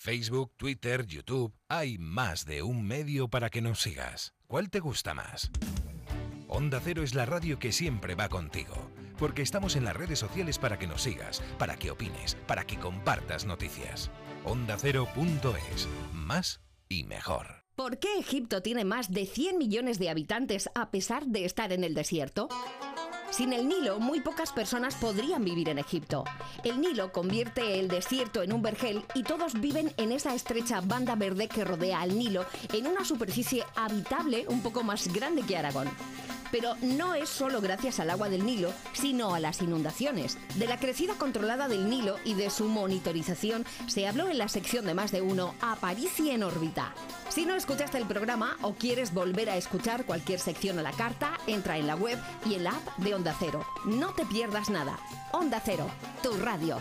Facebook, 0.05 0.53
Twitter, 0.59 1.07
YouTube, 1.07 1.55
hay 1.67 1.97
más 1.97 2.45
de 2.45 2.63
un 2.63 2.87
medio 2.87 3.29
para 3.29 3.49
que 3.49 3.63
nos 3.63 3.81
sigas. 3.81 4.35
¿Cuál 4.47 4.69
te 4.69 4.79
gusta 4.81 5.15
más? 5.15 5.51
Onda 6.47 6.79
Cero 6.85 7.03
es 7.03 7.15
la 7.15 7.25
radio 7.25 7.59
que 7.59 7.73
siempre 7.73 8.15
va 8.15 8.29
contigo, 8.29 8.91
porque 9.19 9.41
estamos 9.41 9.77
en 9.77 9.85
las 9.85 9.97
redes 9.97 10.19
sociales 10.19 10.59
para 10.59 10.79
que 10.79 10.87
nos 10.87 11.01
sigas, 11.01 11.43
para 11.59 11.77
que 11.77 11.91
opines, 11.91 12.35
para 12.47 12.67
que 12.67 12.77
compartas 12.77 13.47
noticias. 13.47 14.11
OndaCero.es. 14.45 15.89
Más 16.13 16.61
y 16.91 17.05
mejor. 17.05 17.65
¿Por 17.75 17.99
qué 17.99 18.19
Egipto 18.19 18.61
tiene 18.61 18.85
más 18.85 19.11
de 19.11 19.25
100 19.25 19.57
millones 19.57 19.99
de 19.99 20.11
habitantes 20.11 20.69
a 20.75 20.91
pesar 20.91 21.25
de 21.29 21.47
estar 21.47 21.73
en 21.73 21.83
el 21.83 21.95
desierto? 21.95 22.51
Sin 23.31 23.53
el 23.53 23.68
Nilo, 23.68 23.99
muy 23.99 24.20
pocas 24.20 24.53
personas 24.53 24.95
podrían 24.95 25.45
vivir 25.45 25.68
en 25.68 25.79
Egipto. 25.79 26.25
El 26.62 26.81
Nilo 26.81 27.12
convierte 27.12 27.81
el 27.81 27.89
desierto 27.89 28.43
en 28.43 28.53
un 28.53 28.62
vergel 28.62 29.05
y 29.14 29.25
todos 29.25 29.61
viven 29.61 29.93
en 29.97 30.12
esa 30.12 30.35
estrecha 30.35 30.81
banda 30.81 31.16
verde 31.16 31.49
que 31.49 31.64
rodea 31.64 32.01
al 32.01 32.16
Nilo 32.16 32.45
en 32.72 32.87
una 32.87 33.05
superficie 33.05 33.64
habitable 33.75 34.47
un 34.49 34.62
poco 34.62 34.83
más 34.85 35.12
grande 35.12 35.43
que 35.43 35.57
Aragón. 35.57 35.89
Pero 36.53 36.77
no 36.83 37.16
es 37.16 37.29
solo 37.29 37.61
gracias 37.61 37.99
al 37.99 38.11
agua 38.11 38.29
del 38.29 38.47
Nilo, 38.47 38.72
sino 38.93 39.35
a 39.35 39.41
las 39.41 39.61
inundaciones. 39.61 40.39
De 40.55 40.68
la 40.68 40.79
crecida 40.79 41.14
controlada 41.14 41.66
del 41.66 41.91
Nilo 41.91 42.16
y 42.25 42.35
de 42.35 42.49
su 42.49 42.68
monitorización 42.68 43.66
se 43.89 44.07
habló 44.07 44.29
en 44.29 44.39
la 44.39 44.49
sección 44.49 44.87
de 44.87 44.95
más 44.95 45.11
de 45.11 45.20
uno 45.20 45.57
Aparici 45.61 46.31
en 46.31 46.45
órbita. 46.45 46.95
Si 47.29 47.45
no 47.45 47.57
escuchaste 47.57 47.99
el 47.99 48.07
programa 48.07 48.57
o 48.62 48.75
quieres 48.75 49.12
volver 49.12 49.51
a 49.51 49.57
escuchar 49.57 50.07
cualquier 50.07 50.39
sección 50.39 50.79
a 50.79 50.83
la 50.83 50.93
carta, 50.93 51.33
entra 51.49 51.77
en 51.77 51.89
la 51.89 51.97
web 51.97 52.20
y 52.49 52.55
en 52.55 52.62
la 52.62 52.70
app 52.70 52.99
de 52.99 53.14
Onda 53.15 53.33
Cero. 53.39 53.65
No 53.85 54.12
te 54.12 54.27
pierdas 54.27 54.71
nada. 54.71 54.99
Onda 55.33 55.61
Cero, 55.65 55.87
tu 56.21 56.37
radio. 56.37 56.81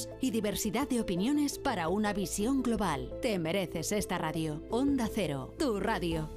y 0.21 0.31
diversidad 0.31 0.87
de 0.87 1.01
opiniones 1.01 1.57
para 1.59 1.87
una 1.89 2.13
visión 2.13 2.61
global. 2.63 3.11
Te 3.21 3.37
mereces 3.39 3.91
esta 3.91 4.17
radio. 4.17 4.63
Onda 4.69 5.09
Cero, 5.13 5.53
tu 5.57 5.79
radio. 5.79 6.29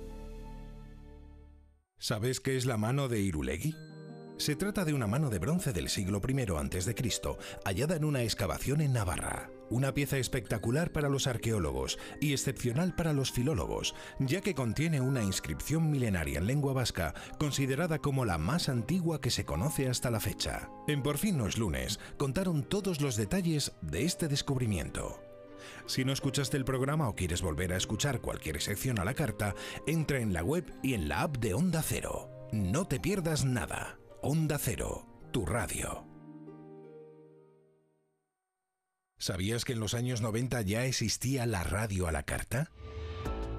¿Sabes 1.98 2.40
qué 2.40 2.56
es 2.56 2.66
la 2.66 2.76
mano 2.76 3.08
de 3.08 3.20
Irulegui? 3.20 3.74
Se 4.36 4.56
trata 4.56 4.84
de 4.84 4.92
una 4.92 5.06
mano 5.06 5.30
de 5.30 5.38
bronce 5.38 5.72
del 5.72 5.88
siglo 5.88 6.20
I 6.26 6.40
a.C., 6.40 6.94
hallada 7.64 7.96
en 7.96 8.04
una 8.04 8.22
excavación 8.22 8.80
en 8.80 8.92
Navarra. 8.92 9.48
Una 9.74 9.92
pieza 9.92 10.18
espectacular 10.18 10.92
para 10.92 11.08
los 11.08 11.26
arqueólogos 11.26 11.98
y 12.20 12.30
excepcional 12.30 12.94
para 12.94 13.12
los 13.12 13.32
filólogos, 13.32 13.96
ya 14.20 14.40
que 14.40 14.54
contiene 14.54 15.00
una 15.00 15.24
inscripción 15.24 15.90
milenaria 15.90 16.38
en 16.38 16.46
lengua 16.46 16.72
vasca 16.72 17.12
considerada 17.40 17.98
como 17.98 18.24
la 18.24 18.38
más 18.38 18.68
antigua 18.68 19.20
que 19.20 19.30
se 19.30 19.44
conoce 19.44 19.88
hasta 19.88 20.12
la 20.12 20.20
fecha. 20.20 20.70
En 20.86 21.02
Por 21.02 21.18
fin 21.18 21.36
no 21.36 21.48
es 21.48 21.58
lunes, 21.58 21.98
contaron 22.16 22.62
todos 22.62 23.00
los 23.00 23.16
detalles 23.16 23.72
de 23.82 24.04
este 24.04 24.28
descubrimiento. 24.28 25.20
Si 25.86 26.04
no 26.04 26.12
escuchaste 26.12 26.56
el 26.56 26.64
programa 26.64 27.08
o 27.08 27.16
quieres 27.16 27.42
volver 27.42 27.72
a 27.72 27.76
escuchar 27.76 28.20
cualquier 28.20 28.62
sección 28.62 29.00
a 29.00 29.04
la 29.04 29.14
carta, 29.14 29.56
entra 29.88 30.20
en 30.20 30.32
la 30.32 30.44
web 30.44 30.72
y 30.84 30.94
en 30.94 31.08
la 31.08 31.22
app 31.22 31.38
de 31.38 31.52
Onda 31.52 31.82
Cero. 31.82 32.30
No 32.52 32.86
te 32.86 33.00
pierdas 33.00 33.44
nada. 33.44 33.98
Onda 34.22 34.56
Cero, 34.56 35.08
tu 35.32 35.44
radio. 35.44 36.13
¿Sabías 39.24 39.64
que 39.64 39.72
en 39.72 39.80
los 39.80 39.94
años 39.94 40.20
90 40.20 40.60
ya 40.60 40.84
existía 40.84 41.46
la 41.46 41.64
radio 41.64 42.06
a 42.06 42.12
la 42.12 42.24
carta? 42.24 42.70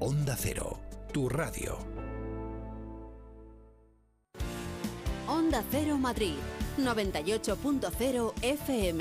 Onda 0.00 0.36
Cero, 0.36 0.76
tu 1.10 1.26
radio. 1.28 1.78
Onda 5.26 5.62
Cero 5.70 5.96
Madrid, 5.96 6.36
98.0 6.76 8.32
FM. 8.42 9.00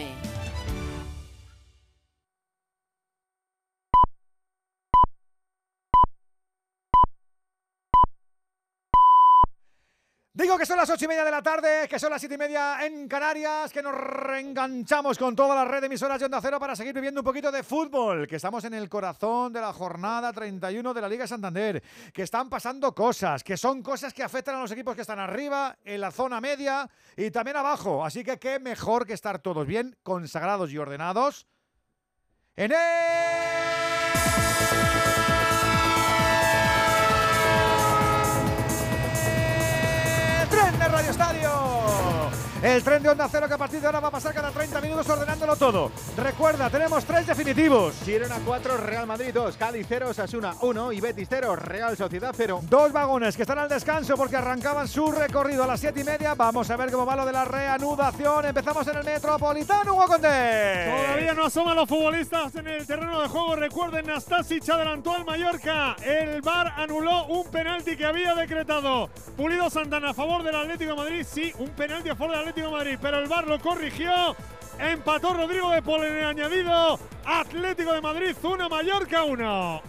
Digo 10.36 10.58
que 10.58 10.66
son 10.66 10.76
las 10.76 10.90
ocho 10.90 11.06
y 11.06 11.08
media 11.08 11.24
de 11.24 11.32
la 11.32 11.42
tarde, 11.42 11.88
que 11.88 11.98
son 11.98 12.10
las 12.10 12.20
siete 12.20 12.36
y 12.36 12.38
media 12.38 12.86
en 12.86 13.08
Canarias, 13.08 13.72
que 13.72 13.82
nos 13.82 13.96
reenganchamos 13.96 15.18
con 15.18 15.34
toda 15.34 15.56
la 15.56 15.64
red 15.64 15.80
de 15.80 15.86
emisoras 15.86 16.20
de 16.20 16.26
Onda 16.26 16.42
Cero 16.42 16.60
para 16.60 16.76
seguir 16.76 16.94
viviendo 16.94 17.22
un 17.22 17.24
poquito 17.24 17.50
de 17.54 17.64
fútbol, 17.64 18.28
que 18.28 18.36
estamos 18.36 18.66
en 18.66 18.74
el 18.74 18.90
corazón 18.90 19.54
de 19.54 19.62
la 19.62 19.72
jornada 19.72 20.34
31 20.34 20.94
de 20.94 21.02
la 21.02 21.08
Liga 21.08 21.26
Santander, 21.26 21.82
que 22.14 22.24
están 22.24 22.50
pasando 22.50 22.94
cosas, 22.94 23.46
que 23.46 23.56
son 23.56 23.82
cosas 23.82 24.14
que 24.14 24.24
afectan 24.24 24.56
a 24.56 24.60
los 24.60 24.72
equipos 24.72 24.94
que 24.94 25.04
están 25.04 25.20
arriba, 25.20 25.78
en 25.86 26.02
la 26.02 26.12
zona 26.12 26.42
media 26.42 26.90
y 27.16 27.32
también 27.32 27.56
abajo. 27.56 28.04
Así 28.04 28.22
que 28.22 28.38
qué 28.38 28.60
mejor 28.60 29.06
que 29.06 29.14
estar 29.14 29.40
todos 29.40 29.66
bien, 29.66 29.96
consagrados 30.04 30.70
y 30.70 30.78
ordenados 30.78 31.48
en 32.58 32.72
tren 32.72 33.55
Estadio. 41.16 41.65
El 42.66 42.84
tren 42.84 43.04
de 43.04 43.10
Onda 43.10 43.30
Cero 43.32 43.48
que 43.48 43.54
a 43.54 43.60
partir 43.60 43.80
de 43.80 43.86
ahora 43.86 44.00
va 44.00 44.08
a 44.08 44.12
pasar 44.12 44.34
cada 44.34 44.50
30 44.50 44.82
minutos 44.82 45.08
ordenándolo 45.08 45.56
todo. 45.56 45.92
Recuerda, 46.18 46.68
tenemos 46.68 47.06
tres 47.06 47.28
definitivos. 47.28 47.94
Girona 48.04 48.40
4, 48.44 48.78
Real 48.78 49.06
Madrid 49.06 49.30
2, 49.32 49.56
Cádiz 49.56 49.86
0, 49.88 50.12
Sasuna 50.16 50.56
1 50.60 50.92
y 50.94 51.00
Betis 51.00 51.28
0, 51.30 51.56
Real 51.58 51.96
Sociedad 51.96 52.34
0. 52.36 52.62
Dos 52.64 52.92
vagones 52.92 53.36
que 53.36 53.44
están 53.44 53.60
al 53.60 53.70
descanso 53.70 54.18
porque 54.18 54.38
arrancaban 54.38 54.88
su 54.88 55.12
recorrido 55.12 55.64
a 55.64 55.68
las 55.68 55.80
7 55.80 56.02
y 56.02 56.04
media. 56.06 56.34
Vamos 56.34 56.68
a 56.72 56.76
ver 56.76 56.92
cómo 56.92 57.06
va 57.06 57.16
lo 57.16 57.28
de 57.28 57.34
la 57.34 57.46
reanudación. 57.46 58.46
Empezamos 58.46 58.88
en 58.88 58.98
el 58.98 59.04
Metropolitano, 59.04 59.94
Hugo 59.94 60.08
Condé. 60.08 60.92
Todavía 61.06 61.34
no 61.36 61.46
asoman 61.46 61.76
los 61.76 61.88
futbolistas 61.88 62.56
en 62.56 62.66
el 62.66 62.88
terreno 62.88 63.22
de 63.22 63.28
juego. 63.28 63.58
Recuerden, 63.58 64.08
Nastasic 64.08 64.68
adelantó 64.70 65.14
al 65.14 65.24
Mallorca. 65.24 65.98
El 66.04 66.42
VAR 66.42 66.74
anuló 66.78 67.28
un 67.28 67.46
penalti 67.52 67.96
que 67.96 68.08
había 68.08 68.34
decretado 68.34 69.08
Pulido 69.38 69.70
Santana 69.70 70.10
a 70.10 70.14
favor 70.16 70.42
del 70.42 70.56
Atlético 70.56 70.94
de 70.94 70.98
Madrid. 70.98 71.28
Sí, 71.32 71.54
un 71.60 71.70
penalti 71.70 72.10
a 72.10 72.16
favor 72.16 72.32
del 72.32 72.40
Atlético 72.40 72.55
de 72.62 72.70
Madrid, 72.70 72.98
pero 73.02 73.20
el 73.20 73.28
VAR 73.28 73.48
lo 73.48 73.60
corrigió. 73.60 74.36
Empató 74.80 75.34
Rodrigo 75.34 75.72
de 75.72 75.82
Paul 75.82 76.04
en 76.04 76.18
el 76.18 76.26
añadido. 76.26 77.00
Atlético 77.26 77.94
de 77.94 78.02
Madrid 78.02 78.36
1, 78.42 78.70
Mallorca 78.70 79.24
1. 79.24 79.82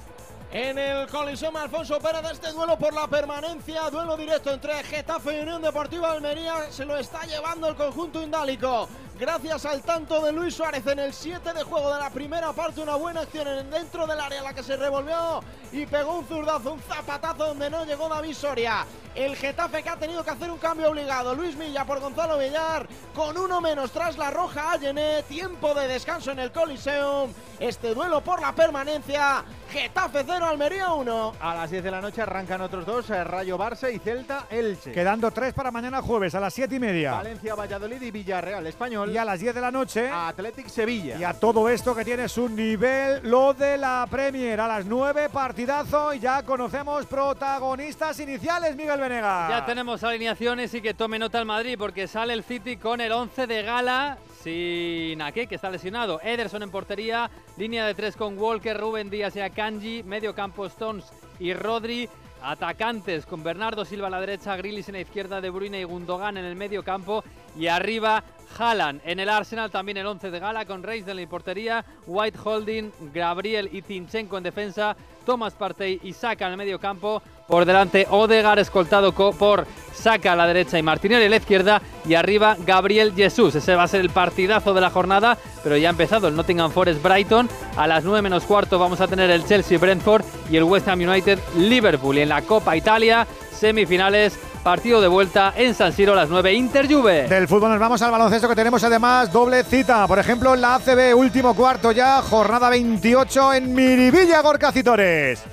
En 0.52 0.78
el 0.78 1.06
Coliseum 1.08 1.56
Alfonso 1.56 1.98
Pérez 1.98 2.22
este 2.32 2.52
duelo 2.52 2.78
por 2.78 2.94
la 2.94 3.08
permanencia, 3.08 3.90
duelo 3.90 4.16
directo 4.16 4.52
entre 4.52 4.82
Getafe 4.84 5.38
y 5.38 5.42
Unión 5.42 5.60
Deportiva 5.60 6.12
Almería, 6.12 6.70
se 6.70 6.84
lo 6.84 6.96
está 6.96 7.24
llevando 7.26 7.68
el 7.68 7.74
conjunto 7.74 8.22
indálico. 8.22 8.88
Gracias 9.18 9.64
al 9.64 9.80
tanto 9.80 10.20
de 10.20 10.30
Luis 10.30 10.54
Suárez 10.54 10.86
en 10.86 10.98
el 10.98 11.14
7 11.14 11.54
de 11.54 11.62
juego 11.62 11.90
de 11.94 12.00
la 12.00 12.10
primera 12.10 12.52
parte, 12.52 12.82
una 12.82 12.96
buena 12.96 13.22
acción 13.22 13.48
en 13.48 13.70
dentro 13.70 14.06
del 14.06 14.20
área 14.20 14.40
a 14.40 14.44
la 14.44 14.52
que 14.52 14.62
se 14.62 14.76
revolvió 14.76 15.42
y 15.72 15.86
pegó 15.86 16.18
un 16.18 16.26
zurdazo, 16.26 16.74
un 16.74 16.80
zapatazo 16.80 17.46
donde 17.46 17.70
no 17.70 17.86
llegó 17.86 18.10
David 18.10 18.34
Soria. 18.34 18.84
El 19.14 19.34
Getafe 19.34 19.82
que 19.82 19.88
ha 19.88 19.96
tenido 19.96 20.22
que 20.22 20.30
hacer 20.30 20.50
un 20.50 20.58
cambio 20.58 20.90
obligado. 20.90 21.34
Luis 21.34 21.56
Milla 21.56 21.86
por 21.86 22.00
Gonzalo 22.00 22.36
Villar, 22.36 22.86
con 23.14 23.38
uno 23.38 23.62
menos 23.62 23.90
tras 23.90 24.18
la 24.18 24.30
roja 24.30 24.72
a 24.72 24.76
Llené, 24.76 25.22
tiempo 25.22 25.72
de 25.72 25.88
descanso 25.88 26.32
en 26.32 26.38
el 26.40 26.52
Coliseum. 26.52 27.32
Este 27.58 27.94
duelo 27.94 28.20
por 28.20 28.42
la 28.42 28.52
permanencia, 28.52 29.42
Getafe 29.70 30.24
0, 30.26 30.44
Almería 30.44 30.92
1. 30.92 31.32
A 31.40 31.54
las 31.54 31.70
10 31.70 31.82
de 31.82 31.90
la 31.90 32.02
noche 32.02 32.20
arrancan 32.20 32.60
otros 32.60 32.84
dos, 32.84 33.08
eh, 33.08 33.24
Rayo 33.24 33.56
Barça 33.56 33.90
y 33.90 33.98
Celta 33.98 34.46
Elche. 34.50 34.92
Quedando 34.92 35.30
tres 35.30 35.54
para 35.54 35.70
mañana 35.70 36.02
jueves 36.02 36.34
a 36.34 36.40
las 36.40 36.52
7 36.52 36.74
y 36.74 36.78
media. 36.78 37.12
Valencia, 37.12 37.54
Valladolid 37.54 38.02
y 38.02 38.10
Villarreal 38.10 38.66
Español. 38.66 39.05
Y 39.10 39.16
a 39.16 39.24
las 39.24 39.40
10 39.40 39.54
de 39.54 39.60
la 39.60 39.70
noche. 39.70 40.08
Athletic 40.10 40.68
Sevilla. 40.68 41.18
Y 41.18 41.24
a 41.24 41.34
todo 41.34 41.68
esto 41.68 41.94
que 41.94 42.04
tiene 42.04 42.28
su 42.28 42.48
nivel, 42.48 43.20
lo 43.22 43.54
de 43.54 43.78
la 43.78 44.06
Premier. 44.10 44.60
A 44.60 44.68
las 44.68 44.86
9, 44.86 45.28
partidazo. 45.30 46.14
Y 46.14 46.20
ya 46.20 46.42
conocemos 46.42 47.06
protagonistas 47.06 48.18
iniciales, 48.20 48.76
Miguel 48.76 49.00
Venega. 49.00 49.48
Ya 49.48 49.66
tenemos 49.66 50.02
alineaciones 50.02 50.72
y 50.74 50.80
que 50.80 50.94
tome 50.94 51.18
nota 51.18 51.38
el 51.38 51.46
Madrid 51.46 51.76
porque 51.78 52.08
sale 52.08 52.32
el 52.32 52.42
City 52.42 52.76
con 52.76 53.00
el 53.00 53.12
11 53.12 53.46
de 53.46 53.62
gala. 53.62 54.18
Sin 54.42 55.20
Ake, 55.22 55.46
que 55.46 55.56
está 55.56 55.70
lesionado. 55.70 56.20
Ederson 56.22 56.62
en 56.62 56.70
portería. 56.70 57.30
Línea 57.56 57.86
de 57.86 57.94
tres 57.94 58.16
con 58.16 58.38
Walker, 58.38 58.78
Rubén 58.78 59.10
Díaz 59.10 59.34
y 59.36 59.40
Akanji. 59.40 60.02
Medio 60.02 60.34
campo 60.34 60.66
Stones 60.66 61.06
y 61.38 61.52
Rodri. 61.52 62.08
Atacantes 62.42 63.26
con 63.26 63.42
Bernardo 63.42 63.84
Silva 63.84 64.08
a 64.08 64.10
la 64.10 64.20
derecha, 64.20 64.56
Grilis 64.56 64.88
en 64.88 64.94
la 64.94 65.00
izquierda, 65.00 65.40
De 65.40 65.50
Bruyne 65.50 65.80
y 65.80 65.84
Gundogan 65.84 66.36
en 66.36 66.44
el 66.44 66.56
medio 66.56 66.82
campo. 66.82 67.24
Y 67.58 67.66
arriba 67.66 68.22
Haaland 68.58 69.00
en 69.04 69.20
el 69.20 69.28
Arsenal, 69.28 69.70
también 69.70 69.96
el 69.98 70.06
11 70.06 70.30
de 70.30 70.38
gala 70.38 70.64
con 70.64 70.82
Reis 70.82 71.06
en 71.08 71.16
la 71.16 71.26
portería, 71.26 71.84
White 72.06 72.38
Holding, 72.42 72.92
Gabriel 73.12 73.68
y 73.72 73.82
Tinchenko 73.82 74.38
en 74.38 74.44
defensa, 74.44 74.96
Thomas 75.24 75.54
Partey 75.54 76.00
y 76.02 76.12
Saka 76.12 76.46
en 76.46 76.52
el 76.52 76.58
medio 76.58 76.78
campo. 76.78 77.22
Por 77.46 77.64
delante 77.64 78.06
Odegar 78.10 78.58
escoltado 78.58 79.12
por 79.12 79.66
Saka 79.94 80.32
a 80.32 80.36
la 80.36 80.46
derecha 80.46 80.78
y 80.78 80.82
Martinelli 80.82 81.26
a 81.26 81.28
la 81.28 81.36
izquierda. 81.36 81.82
Y 82.06 82.14
arriba 82.14 82.56
Gabriel 82.64 83.12
Jesús. 83.14 83.54
Ese 83.54 83.74
va 83.74 83.84
a 83.84 83.88
ser 83.88 84.00
el 84.00 84.10
partidazo 84.10 84.74
de 84.74 84.80
la 84.80 84.90
jornada, 84.90 85.38
pero 85.62 85.76
ya 85.76 85.88
ha 85.88 85.90
empezado 85.90 86.28
el 86.28 86.36
Nottingham 86.36 86.70
Forest 86.70 87.02
Brighton. 87.02 87.48
A 87.76 87.86
las 87.86 88.04
9 88.04 88.22
menos 88.22 88.44
cuarto 88.44 88.78
vamos 88.78 89.00
a 89.00 89.08
tener 89.08 89.30
el 89.30 89.44
Chelsea 89.44 89.78
Brentford 89.78 90.24
y 90.50 90.56
el 90.56 90.64
West 90.64 90.88
Ham 90.88 91.00
United 91.00 91.38
Liverpool. 91.56 92.18
Y 92.18 92.22
en 92.22 92.28
la 92.28 92.42
Copa 92.42 92.76
Italia, 92.76 93.26
semifinales 93.52 94.38
Partido 94.66 95.00
de 95.00 95.06
vuelta 95.06 95.54
en 95.56 95.74
San 95.74 95.92
Siro 95.92 96.12
a 96.12 96.16
las 96.16 96.28
9, 96.28 96.52
Inter 96.52 96.92
Juve. 96.92 97.28
Del 97.28 97.46
fútbol 97.46 97.70
nos 97.70 97.78
vamos 97.78 98.02
al 98.02 98.10
baloncesto 98.10 98.48
que 98.48 98.56
tenemos 98.56 98.82
además 98.82 99.30
doble 99.30 99.62
cita. 99.62 100.08
Por 100.08 100.18
ejemplo, 100.18 100.54
en 100.54 100.60
la 100.60 100.74
ACB, 100.74 101.16
último 101.16 101.54
cuarto 101.54 101.92
ya, 101.92 102.20
jornada 102.20 102.68
28 102.68 103.54
en 103.54 103.72
Miribilla, 103.72 104.42
Gorka 104.42 104.72
Citores. 104.72 105.44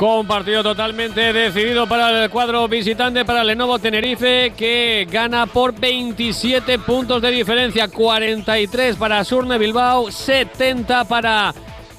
Con 0.00 0.26
partido 0.26 0.62
totalmente 0.62 1.30
decidido 1.30 1.86
para 1.86 2.24
el 2.24 2.30
cuadro 2.30 2.66
visitante, 2.66 3.22
para 3.26 3.44
Lenovo 3.44 3.78
Tenerife, 3.78 4.54
que 4.56 5.06
gana 5.10 5.44
por 5.44 5.78
27 5.78 6.78
puntos 6.78 7.20
de 7.20 7.30
diferencia. 7.30 7.86
43 7.86 8.96
para 8.96 9.22
Surne 9.24 9.58
Bilbao, 9.58 10.10
70 10.10 11.04
para 11.04 11.52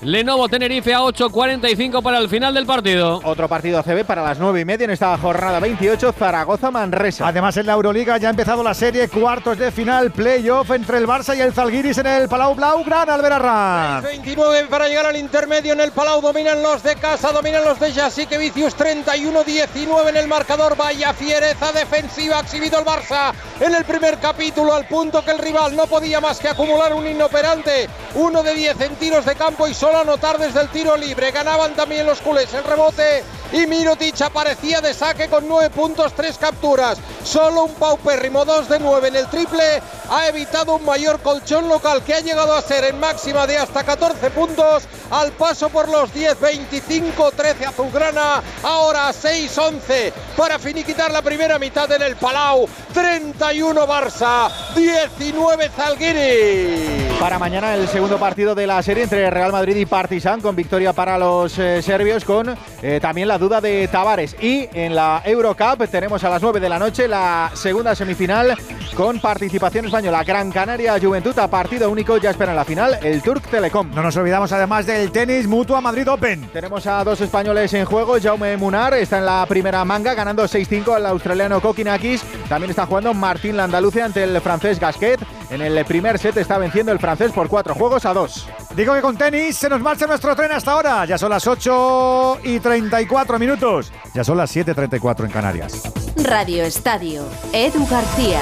Lenovo 0.04 0.50
Tenerife 0.50 0.96
a 0.96 1.02
8.45 1.02 2.02
para 2.02 2.18
el 2.18 2.28
final 2.28 2.56
del 2.56 2.66
partido. 2.66 3.22
Otro 3.24 3.48
partido 3.48 3.78
ACB 3.78 4.04
para 4.04 4.24
las 4.24 4.40
9 4.40 4.62
y 4.62 4.66
media 4.66 4.86
en 4.86 4.90
esta 4.90 5.16
jornada 5.16 5.60
28, 5.60 6.12
Zaragoza-Manresa. 6.14 7.28
Además 7.28 7.56
en 7.58 7.68
la 7.68 7.74
Euroliga 7.74 8.18
ya 8.18 8.30
ha 8.30 8.32
empezado 8.32 8.64
la 8.64 8.74
serie, 8.74 9.08
cuartos 9.10 9.60
de 9.60 9.72
final, 9.72 10.10
playoff 10.10 10.72
entre 10.72 10.98
el 10.98 11.06
Barça 11.06 11.38
y 11.38 11.42
el 11.42 11.54
Zalgiris 11.54 12.00
en 12.00 12.08
el 12.08 12.28
Palau 12.28 12.56
Blau, 12.56 12.84
Gran 12.84 13.12
Alberarra. 13.12 14.02
29 14.02 14.66
para 14.72 14.88
llegar 14.88 15.06
al 15.06 15.18
intermedio 15.18 15.74
en 15.74 15.82
el 15.82 15.92
Palau, 15.92 16.20
dominan 16.20 16.64
los 16.64 16.82
de 16.82 16.96
casa, 16.96 17.32
dominan 17.32 17.64
los 17.64 17.80
de 17.80 17.94
Jasique 17.94 18.40
Vicius, 18.40 18.76
31-19 18.76 20.10
en 20.10 20.18
el 20.18 20.28
marcador, 20.28 20.76
vaya 20.76 21.14
fiereza 21.14 21.72
defensiva 21.74 22.40
ha 22.40 22.42
exhibido 22.42 22.80
el 22.80 22.86
Barça 22.86 23.34
en 23.60 23.76
el 23.76 23.86
primer 23.86 24.18
capítulo, 24.18 24.74
al 24.74 24.88
punto 24.88 25.24
que 25.24 25.30
el 25.30 25.38
rival 25.38 25.76
no 25.76 25.86
podía 25.86 26.20
más 26.20 26.40
que 26.40 26.50
acumular 26.50 26.92
un 26.92 27.06
inoperante, 27.06 27.88
uno 28.16 28.42
de 28.42 28.56
10 28.56 28.82
en 28.82 28.96
tiros 28.96 29.26
de 29.26 29.36
campo 29.36 29.68
y 29.68 29.76
solo 29.76 29.91
anotar 29.98 30.38
desde 30.38 30.62
el 30.62 30.70
tiro 30.70 30.98
libre. 30.98 31.32
Ganaban 31.32 31.74
también 31.76 32.06
los 32.06 32.22
culés. 32.22 32.54
El 32.54 32.64
rebote. 32.64 33.24
Y 33.54 33.68
Mirotic 33.68 34.22
aparecía 34.22 34.80
de 34.80 34.94
saque 34.94 35.28
con 35.28 35.46
9 35.46 35.70
puntos, 35.72 36.14
3 36.16 36.38
capturas. 36.38 36.98
Solo 37.24 37.66
un 37.66 37.74
paupérrimo 37.74 38.46
2 38.46 38.70
de 38.70 38.80
9 38.80 39.10
en 39.10 39.16
el 39.18 39.28
triple. 39.28 39.82
Ha 40.10 40.28
evitado 40.28 40.76
un 40.76 40.86
mayor 40.86 41.20
colchón 41.20 41.68
local 41.68 42.02
que 42.04 42.14
ha 42.14 42.22
llegado 42.22 42.54
a 42.54 42.62
ser 42.62 42.86
en 42.86 43.00
máxima 43.00 43.46
de 43.48 43.58
hasta 43.58 43.84
14 43.84 44.30
puntos. 44.32 44.84
Al 45.10 45.32
paso 45.34 45.68
por 45.70 45.90
los 45.90 46.14
10, 46.14 46.40
25, 46.40 47.32
13 47.32 47.66
Azulgrana, 47.66 48.42
ahora 48.64 49.12
6, 49.12 49.58
11 49.58 50.14
para 50.38 50.58
finiquitar 50.58 51.12
la 51.12 51.22
primera 51.22 51.60
mitad 51.60 51.92
en 51.92 52.02
el 52.02 52.16
Palau, 52.16 52.68
31 52.94 53.88
Barça, 53.88 54.50
19 54.76 55.70
Zalgiris. 55.70 57.20
Para 57.20 57.38
mañana 57.38 57.76
el 57.76 57.88
segundo 57.88 58.18
partido 58.18 58.56
de 58.56 58.66
la 58.66 58.82
serie 58.82 59.04
entre 59.04 59.30
Real 59.30 59.52
Madrid 59.52 59.76
y 59.76 59.81
Partizan 59.86 60.42
con 60.42 60.56
victoria 60.56 60.94
para 60.94 61.18
los 61.18 61.58
eh, 61.60 61.82
serbios 61.82 62.26
con 62.26 62.56
eh, 62.82 63.00
también 63.02 63.28
la 63.28 63.38
duda 63.38 63.62
de 63.62 63.88
Tavares. 63.88 64.36
Y 64.42 64.68
en 64.74 64.96
la 64.96 65.22
Eurocup 65.26 65.88
tenemos 65.90 66.24
a 66.24 66.30
las 66.30 66.42
9 66.42 66.60
de 66.60 66.70
la 66.70 66.80
noche 66.80 67.08
la 67.08 67.52
segunda 67.54 67.96
semifinal 67.96 68.56
con 68.96 69.20
participación 69.20 69.86
española. 69.86 70.24
Gran 70.24 70.52
Canaria 70.52 71.00
Juventud 71.00 71.38
a 71.40 71.48
partido 71.48 71.90
único 71.90 72.18
ya 72.18 72.32
espera 72.32 72.52
en 72.52 72.58
la 72.58 72.66
final 72.66 73.00
el 73.04 73.22
Turk 73.22 73.48
Telecom. 73.50 73.92
No 73.94 74.02
nos 74.02 74.16
olvidamos 74.18 74.52
además 74.52 74.86
del 74.86 75.12
tenis 75.12 75.48
Mutua 75.48 75.82
Madrid 75.82 76.10
Open. 76.10 76.50
Tenemos 76.52 76.86
a 76.88 77.04
dos 77.04 77.22
españoles 77.22 77.74
en 77.74 77.86
juego. 77.86 78.18
Jaume 78.22 78.58
Munar 78.58 78.94
está 78.94 79.20
en 79.20 79.26
la 79.26 79.46
primera 79.48 79.84
manga 79.86 80.14
ganando 80.14 80.44
6-5 80.44 80.96
al 80.96 81.06
australiano 81.06 81.62
Kokinakis. 81.62 82.24
También 82.50 82.70
está 82.70 82.86
jugando 82.86 83.14
Martín 83.14 83.58
Landaluce 83.58 84.02
ante 84.02 84.24
el 84.24 84.40
francés 84.42 84.80
Gasquet. 84.80 85.20
En 85.50 85.62
el 85.62 85.84
primer 85.86 86.18
set 86.18 86.38
está 86.38 86.58
venciendo 86.58 86.92
el 86.92 87.00
francés 87.00 87.32
por 87.32 87.50
cuatro 87.50 87.76
juegos 87.76 88.06
a 88.06 88.14
dos. 88.14 88.48
Digo 88.76 88.94
que 88.94 89.02
con 89.02 89.18
tenis 89.18 89.58
se 89.58 89.68
nos 89.72 89.82
marcha 89.82 90.06
nuestro 90.06 90.36
tren 90.36 90.52
hasta 90.52 90.74
ahora. 90.74 91.06
Ya 91.06 91.18
son 91.18 91.30
las 91.30 91.48
8 91.48 92.40
y 92.44 92.60
34 92.60 93.40
minutos. 93.40 93.92
Ya 94.14 94.24
son 94.24 94.38
las 94.38 94.54
7.34 94.54 95.26
en 95.26 95.32
Canarias. 95.32 95.82
Radio 96.18 96.64
Estadio. 96.64 97.24
Edu 97.54 97.88
García. 97.88 98.42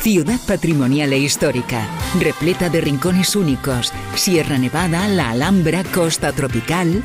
ciudad 0.00 0.38
patrimonial 0.46 1.12
e 1.12 1.18
histórica, 1.18 1.86
repleta 2.20 2.68
de 2.68 2.80
rincones 2.80 3.34
únicos, 3.34 3.92
Sierra 4.14 4.58
Nevada, 4.58 5.08
la 5.08 5.30
Alhambra, 5.30 5.82
costa 5.84 6.32
tropical. 6.32 7.02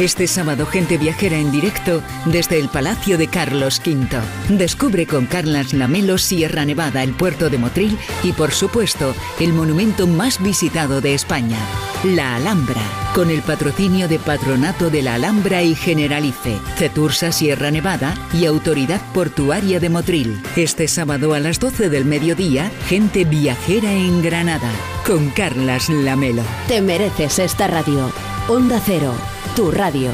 Este 0.00 0.26
sábado 0.26 0.66
gente 0.66 0.98
viajera 0.98 1.38
en 1.38 1.50
directo 1.50 2.02
desde 2.26 2.58
el 2.60 2.68
Palacio 2.68 3.16
de 3.16 3.28
Carlos 3.28 3.80
V. 3.84 4.06
Descubre 4.50 5.06
con 5.06 5.24
Carlas 5.24 5.72
Lamelo 5.72 6.18
Sierra 6.18 6.66
Nevada, 6.66 7.02
el 7.02 7.14
puerto 7.14 7.48
de 7.48 7.56
Motril 7.56 7.96
y 8.22 8.32
por 8.32 8.52
supuesto 8.52 9.14
el 9.40 9.54
monumento 9.54 10.06
más 10.06 10.42
visitado 10.42 11.00
de 11.00 11.14
España, 11.14 11.58
la 12.04 12.36
Alhambra, 12.36 12.82
con 13.14 13.30
el 13.30 13.40
patrocinio 13.40 14.06
de 14.06 14.18
Patronato 14.18 14.90
de 14.90 15.02
la 15.02 15.14
Alhambra 15.14 15.62
y 15.62 15.74
Generalife, 15.74 16.58
Cetursa 16.76 17.32
Sierra 17.32 17.70
Nevada 17.70 18.14
y 18.34 18.44
Autoridad 18.44 19.00
Portuaria 19.14 19.80
de 19.80 19.88
Motril. 19.88 20.38
Este 20.56 20.88
sábado 20.88 21.32
a 21.32 21.40
las 21.40 21.58
12 21.58 21.88
del 21.88 22.04
mediodía, 22.26 22.72
gente 22.88 23.24
viajera 23.24 23.92
en 23.92 24.20
Granada, 24.20 24.68
con 25.06 25.30
Carlas 25.30 25.88
Lamelo. 25.88 26.42
Te 26.66 26.82
mereces 26.82 27.38
esta 27.38 27.68
radio. 27.68 28.10
Onda 28.48 28.80
Cero, 28.84 29.14
tu 29.54 29.70
radio. 29.70 30.10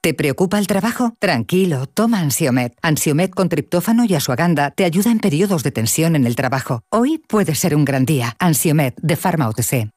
¿Te 0.00 0.14
preocupa 0.14 0.58
el 0.58 0.66
trabajo? 0.66 1.12
Tranquilo, 1.18 1.86
toma 1.86 2.20
Ansiomet. 2.20 2.74
Ansiomet 2.80 3.34
con 3.34 3.50
triptófano 3.50 4.06
y 4.06 4.14
asuaganda 4.14 4.70
te 4.70 4.84
ayuda 4.84 5.10
en 5.10 5.18
periodos 5.18 5.62
de 5.62 5.70
tensión 5.70 6.16
en 6.16 6.26
el 6.26 6.34
trabajo. 6.34 6.80
Hoy 6.88 7.18
puede 7.18 7.54
ser 7.54 7.76
un 7.76 7.84
gran 7.84 8.06
día. 8.06 8.36
Ansiomet 8.38 8.96
de 9.02 9.16
Pharma 9.16 9.50
OTC. 9.50 9.90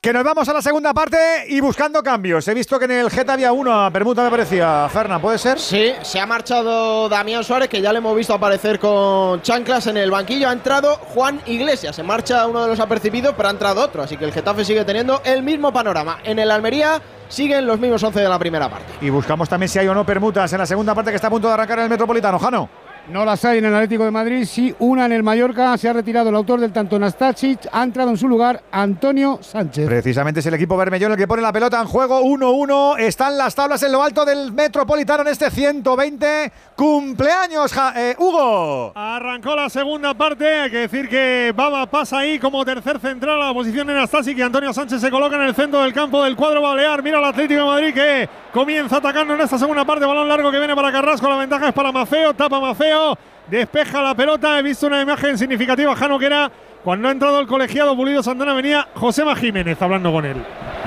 Que 0.00 0.12
nos 0.12 0.22
vamos 0.22 0.48
a 0.48 0.52
la 0.52 0.62
segunda 0.62 0.94
parte 0.94 1.18
y 1.48 1.58
buscando 1.58 2.04
cambios. 2.04 2.46
He 2.46 2.54
visto 2.54 2.78
que 2.78 2.84
en 2.84 2.92
el 2.92 3.10
Geta 3.10 3.32
había 3.32 3.50
uno 3.50 3.84
a 3.84 3.90
Permuta, 3.90 4.22
me 4.22 4.30
parecía. 4.30 4.88
Ferna, 4.88 5.20
¿puede 5.20 5.38
ser? 5.38 5.58
Sí, 5.58 5.92
se 6.02 6.20
ha 6.20 6.26
marchado 6.26 7.08
Damián 7.08 7.42
Suárez, 7.42 7.68
que 7.68 7.80
ya 7.80 7.92
le 7.92 7.98
hemos 7.98 8.14
visto 8.14 8.32
aparecer 8.32 8.78
con 8.78 9.42
chanclas 9.42 9.88
en 9.88 9.96
el 9.96 10.12
banquillo. 10.12 10.48
Ha 10.48 10.52
entrado 10.52 10.94
Juan 11.14 11.40
Iglesias. 11.46 11.96
Se 11.96 12.04
marcha 12.04 12.46
uno 12.46 12.62
de 12.62 12.68
los 12.68 12.78
apercibidos, 12.78 13.34
pero 13.36 13.48
ha 13.48 13.50
entrado 13.50 13.82
otro. 13.82 14.04
Así 14.04 14.16
que 14.16 14.24
el 14.24 14.32
Getafe 14.32 14.64
sigue 14.64 14.84
teniendo 14.84 15.20
el 15.24 15.42
mismo 15.42 15.72
panorama. 15.72 16.20
En 16.22 16.38
el 16.38 16.52
Almería 16.52 17.02
siguen 17.28 17.66
los 17.66 17.80
mismos 17.80 18.00
11 18.00 18.20
de 18.20 18.28
la 18.28 18.38
primera 18.38 18.70
parte. 18.70 18.92
Y 19.00 19.10
buscamos 19.10 19.48
también 19.48 19.68
si 19.68 19.80
hay 19.80 19.88
o 19.88 19.94
no 19.94 20.06
permutas 20.06 20.52
en 20.52 20.60
la 20.60 20.66
segunda 20.66 20.94
parte 20.94 21.10
que 21.10 21.16
está 21.16 21.26
a 21.26 21.30
punto 21.30 21.48
de 21.48 21.54
arrancar 21.54 21.80
en 21.80 21.84
el 21.86 21.90
Metropolitano. 21.90 22.38
Jano. 22.38 22.70
No 23.10 23.24
las 23.24 23.42
hay 23.46 23.56
en 23.56 23.64
el 23.64 23.74
Atlético 23.74 24.04
de 24.04 24.10
Madrid, 24.10 24.44
sí 24.44 24.74
una 24.80 25.06
en 25.06 25.12
el 25.12 25.22
Mallorca. 25.22 25.78
Se 25.78 25.88
ha 25.88 25.94
retirado 25.94 26.28
el 26.28 26.34
autor 26.34 26.60
del 26.60 26.74
tanto 26.74 26.98
Nastasic. 26.98 27.66
Ha 27.72 27.82
entrado 27.82 28.10
en 28.10 28.18
su 28.18 28.28
lugar 28.28 28.62
Antonio 28.70 29.38
Sánchez. 29.40 29.86
Precisamente 29.86 30.40
es 30.40 30.46
el 30.46 30.52
equipo 30.52 30.76
bermellón 30.76 31.12
el 31.12 31.16
que 31.16 31.26
pone 31.26 31.40
la 31.40 31.50
pelota 31.50 31.80
en 31.80 31.86
juego 31.86 32.20
1-1. 32.20 32.98
Están 32.98 33.38
las 33.38 33.54
tablas 33.54 33.82
en 33.82 33.92
lo 33.92 34.02
alto 34.02 34.26
del 34.26 34.52
Metropolitano 34.52 35.22
en 35.22 35.28
este 35.28 35.50
120 35.50 36.52
cumpleaños. 36.76 37.72
Eh, 37.96 38.14
Hugo. 38.18 38.92
Arrancó 38.94 39.56
la 39.56 39.70
segunda 39.70 40.12
parte. 40.12 40.46
Hay 40.46 40.70
que 40.70 40.78
decir 40.80 41.08
que 41.08 41.54
Baba 41.56 41.86
pasa 41.86 42.18
ahí 42.18 42.38
como 42.38 42.62
tercer 42.62 43.00
central 43.00 43.40
a 43.40 43.46
la 43.46 43.54
posición 43.54 43.86
de 43.86 43.94
Nastasic 43.94 44.36
y 44.36 44.42
Antonio 44.42 44.74
Sánchez 44.74 45.00
se 45.00 45.10
coloca 45.10 45.36
en 45.36 45.42
el 45.42 45.54
centro 45.54 45.82
del 45.82 45.94
campo 45.94 46.22
del 46.22 46.36
cuadro 46.36 46.60
balear. 46.60 47.02
Mira 47.02 47.20
el 47.20 47.24
Atlético 47.24 47.60
de 47.62 47.66
Madrid 47.66 47.94
que 47.94 48.28
comienza 48.52 48.98
atacando 48.98 49.32
en 49.32 49.40
esta 49.40 49.58
segunda 49.58 49.86
parte. 49.86 50.04
Balón 50.04 50.28
largo 50.28 50.50
que 50.50 50.58
viene 50.58 50.76
para 50.76 50.92
Carrasco. 50.92 51.26
La 51.26 51.36
ventaja 51.36 51.68
es 51.68 51.72
para 51.72 51.90
Mafeo. 51.90 52.34
Tapa 52.34 52.60
Mafeo 52.60 52.97
despeja 53.46 54.02
la 54.02 54.14
pelota. 54.14 54.58
He 54.58 54.62
visto 54.62 54.86
una 54.86 55.00
imagen 55.00 55.36
significativa, 55.36 55.94
Jano, 55.96 56.18
que 56.18 56.26
era 56.26 56.50
cuando 56.84 57.08
ha 57.08 57.10
entrado 57.10 57.40
el 57.40 57.46
colegiado 57.46 57.96
Pulido 57.96 58.22
Santana, 58.22 58.54
venía 58.54 58.88
Josema 58.94 59.34
Jiménez 59.34 59.80
hablando 59.82 60.12
con 60.12 60.24
él. 60.24 60.36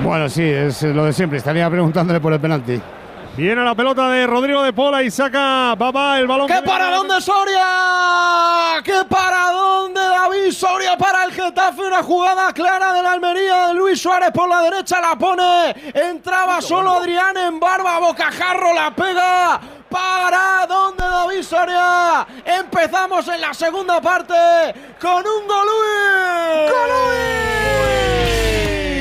Bueno, 0.00 0.28
sí, 0.28 0.42
es 0.42 0.82
lo 0.82 1.04
de 1.04 1.12
siempre. 1.12 1.38
Estaría 1.38 1.68
preguntándole 1.70 2.20
por 2.20 2.32
el 2.32 2.40
penalti. 2.40 2.80
Viene 3.36 3.64
la 3.64 3.74
pelota 3.74 4.10
de 4.10 4.26
Rodrigo 4.26 4.62
de 4.62 4.74
Pola 4.74 5.02
y 5.02 5.10
saca 5.10 5.74
Baba 5.74 6.18
el 6.18 6.26
balón. 6.26 6.46
¡Qué 6.48 6.60
para 6.60 6.90
dónde 6.90 7.18
Soria! 7.20 8.82
¡Qué 8.84 9.06
para 9.08 9.52
dónde 9.52 10.00
David 10.00 10.50
Soria 10.50 10.98
para 10.98 11.24
el 11.24 11.32
Getafe! 11.32 11.80
Una 11.80 12.02
jugada 12.02 12.52
clara 12.52 12.92
de 12.92 13.02
la 13.02 13.12
Almería 13.12 13.68
de 13.68 13.74
Luis 13.74 14.02
Suárez 14.02 14.32
por 14.32 14.50
la 14.50 14.60
derecha 14.60 15.00
la 15.00 15.16
pone. 15.16 15.74
Entraba 15.94 16.60
solo 16.60 16.90
Adrián 16.90 17.34
en 17.38 17.58
barba, 17.58 18.00
bocajarro 18.00 18.74
la 18.74 18.90
pega. 18.94 19.60
¿Para 19.92 20.66
dónde 20.66 21.04
David 21.04 21.42
Soria? 21.42 22.26
Empezamos 22.46 23.28
en 23.28 23.42
la 23.42 23.52
segunda 23.52 24.00
parte 24.00 24.34
con 24.98 25.18
un. 25.26 25.46
¡Golui! 25.46 26.72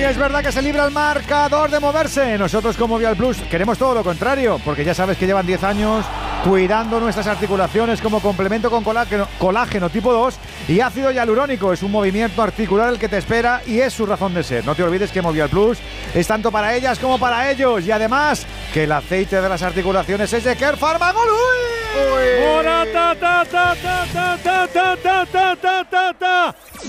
Es 0.01 0.17
verdad 0.17 0.43
que 0.43 0.51
se 0.51 0.61
libra 0.63 0.85
el 0.85 0.91
marcador 0.91 1.69
de 1.69 1.79
moverse. 1.79 2.37
Nosotros 2.37 2.75
como 2.75 2.97
Vial 2.97 3.15
Plus 3.15 3.37
queremos 3.49 3.77
todo 3.77 3.93
lo 3.93 4.03
contrario, 4.03 4.59
porque 4.65 4.83
ya 4.83 4.93
sabes 4.93 5.15
que 5.15 5.25
llevan 5.27 5.45
10 5.45 5.63
años 5.63 6.05
cuidando 6.43 6.99
nuestras 6.99 7.27
articulaciones 7.27 8.01
como 8.01 8.19
complemento 8.19 8.69
con 8.69 8.83
colágeno, 8.83 9.89
tipo 9.89 10.11
2 10.11 10.35
y 10.67 10.79
ácido 10.79 11.11
hialurónico. 11.11 11.71
Es 11.71 11.83
un 11.83 11.91
movimiento 11.91 12.41
articular 12.41 12.89
el 12.89 12.99
que 12.99 13.07
te 13.09 13.19
espera 13.19 13.61
y 13.65 13.79
es 13.79 13.93
su 13.93 14.05
razón 14.05 14.33
de 14.33 14.43
ser. 14.43 14.65
No 14.65 14.75
te 14.75 14.83
olvides 14.83 15.11
que 15.11 15.21
Movial 15.21 15.49
Plus 15.49 15.77
es 16.13 16.27
tanto 16.27 16.51
para 16.51 16.75
ellas 16.75 16.99
como 16.99 17.19
para 17.19 17.49
ellos 17.51 17.85
y 17.85 17.91
además 17.91 18.45
que 18.73 18.83
el 18.83 18.91
aceite 18.91 19.39
de 19.39 19.49
las 19.49 19.61
articulaciones 19.61 20.33
es 20.33 20.43
de 20.43 20.55
Care 20.55 20.77
Pharma 20.77 21.13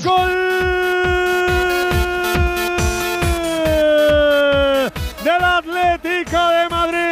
¡Gol! 0.02 0.32
Del 5.24 5.44
Atlético 5.44 6.48
de 6.48 6.68
Madrid. 6.68 7.02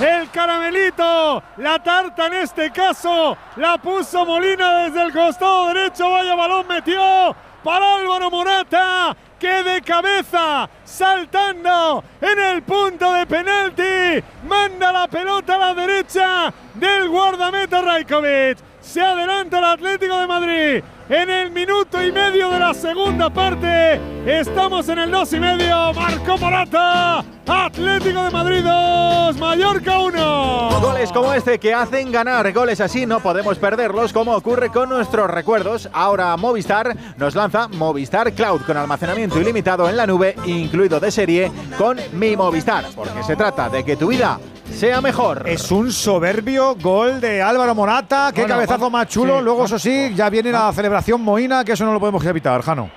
El 0.00 0.30
caramelito, 0.30 1.42
la 1.58 1.78
tarta 1.82 2.26
en 2.26 2.34
este 2.34 2.70
caso, 2.70 3.36
la 3.56 3.78
puso 3.78 4.24
Molina 4.24 4.84
desde 4.84 5.02
el 5.02 5.12
costado 5.12 5.68
derecho. 5.68 6.10
Vaya 6.10 6.34
balón 6.34 6.66
metió 6.66 7.36
para 7.62 7.96
Álvaro 7.96 8.30
Morata, 8.30 9.14
que 9.38 9.62
de 9.62 9.82
cabeza, 9.82 10.68
saltando 10.84 12.02
en 12.20 12.38
el 12.38 12.62
punto 12.62 13.12
de 13.12 13.26
penalti, 13.26 14.24
manda 14.46 14.92
la 14.92 15.06
pelota 15.08 15.54
a 15.54 15.58
la 15.58 15.74
derecha 15.74 16.52
del 16.74 17.08
guardameta 17.08 17.82
Rajkovic. 17.82 18.58
Se 18.80 19.02
adelanta 19.02 19.58
el 19.58 19.64
Atlético 19.64 20.18
de 20.18 20.26
Madrid 20.26 20.82
en 21.10 21.28
el 21.28 21.50
minuto 21.50 22.00
y 22.02 22.12
medio 22.12 22.48
de 22.50 22.58
la 22.60 22.72
segunda 22.72 23.30
parte. 23.30 24.00
Estamos 24.24 24.88
en 24.88 25.00
el 25.00 25.10
dos 25.10 25.32
y 25.32 25.40
medio. 25.40 25.92
Marco 25.92 26.38
Morata. 26.38 27.24
Atlético 27.46 28.22
de 28.22 28.30
Madrid 28.30 28.62
2, 28.62 29.36
Mallorca 29.38 29.98
1. 29.98 30.80
Goles 30.80 31.10
como 31.10 31.34
este 31.34 31.58
que 31.58 31.74
hacen 31.74 32.12
ganar, 32.12 32.52
goles 32.52 32.80
así 32.80 33.06
no 33.06 33.18
podemos 33.18 33.58
perderlos 33.58 34.12
como 34.12 34.36
ocurre 34.36 34.70
con 34.70 34.88
nuestros 34.88 35.28
recuerdos. 35.28 35.88
Ahora 35.92 36.36
Movistar 36.36 36.96
nos 37.16 37.34
lanza 37.34 37.66
Movistar 37.66 38.32
Cloud 38.34 38.60
con 38.62 38.76
almacenamiento 38.76 39.40
ilimitado 39.40 39.88
en 39.88 39.96
la 39.96 40.06
nube, 40.06 40.36
incluido 40.46 41.00
de 41.00 41.10
serie 41.10 41.50
con 41.76 41.98
Mi 42.12 42.36
Movistar, 42.36 42.84
porque 42.94 43.24
se 43.24 43.34
trata 43.34 43.68
de 43.68 43.82
que 43.82 43.96
tu 43.96 44.08
vida 44.08 44.38
sea 44.72 45.00
mejor. 45.00 45.42
Es 45.46 45.72
un 45.72 45.90
soberbio 45.90 46.76
gol 46.76 47.20
de 47.20 47.42
Álvaro 47.42 47.74
Morata. 47.74 48.30
Qué 48.32 48.42
Bueno, 48.42 48.54
cabezazo 48.54 48.88
más 48.90 49.08
chulo. 49.08 49.38
sí, 49.38 49.44
Luego, 49.44 49.64
eso 49.64 49.78
sí, 49.78 50.12
ya 50.14 50.30
viene 50.30 50.52
la 50.52 50.72
celebración 50.72 50.99
Moina, 51.18 51.64
que 51.64 51.72
eso 51.72 51.84
no 51.84 51.92
lo 51.92 52.00
podemos 52.00 52.24
evitar, 52.24 52.62
Jano. 52.62 52.90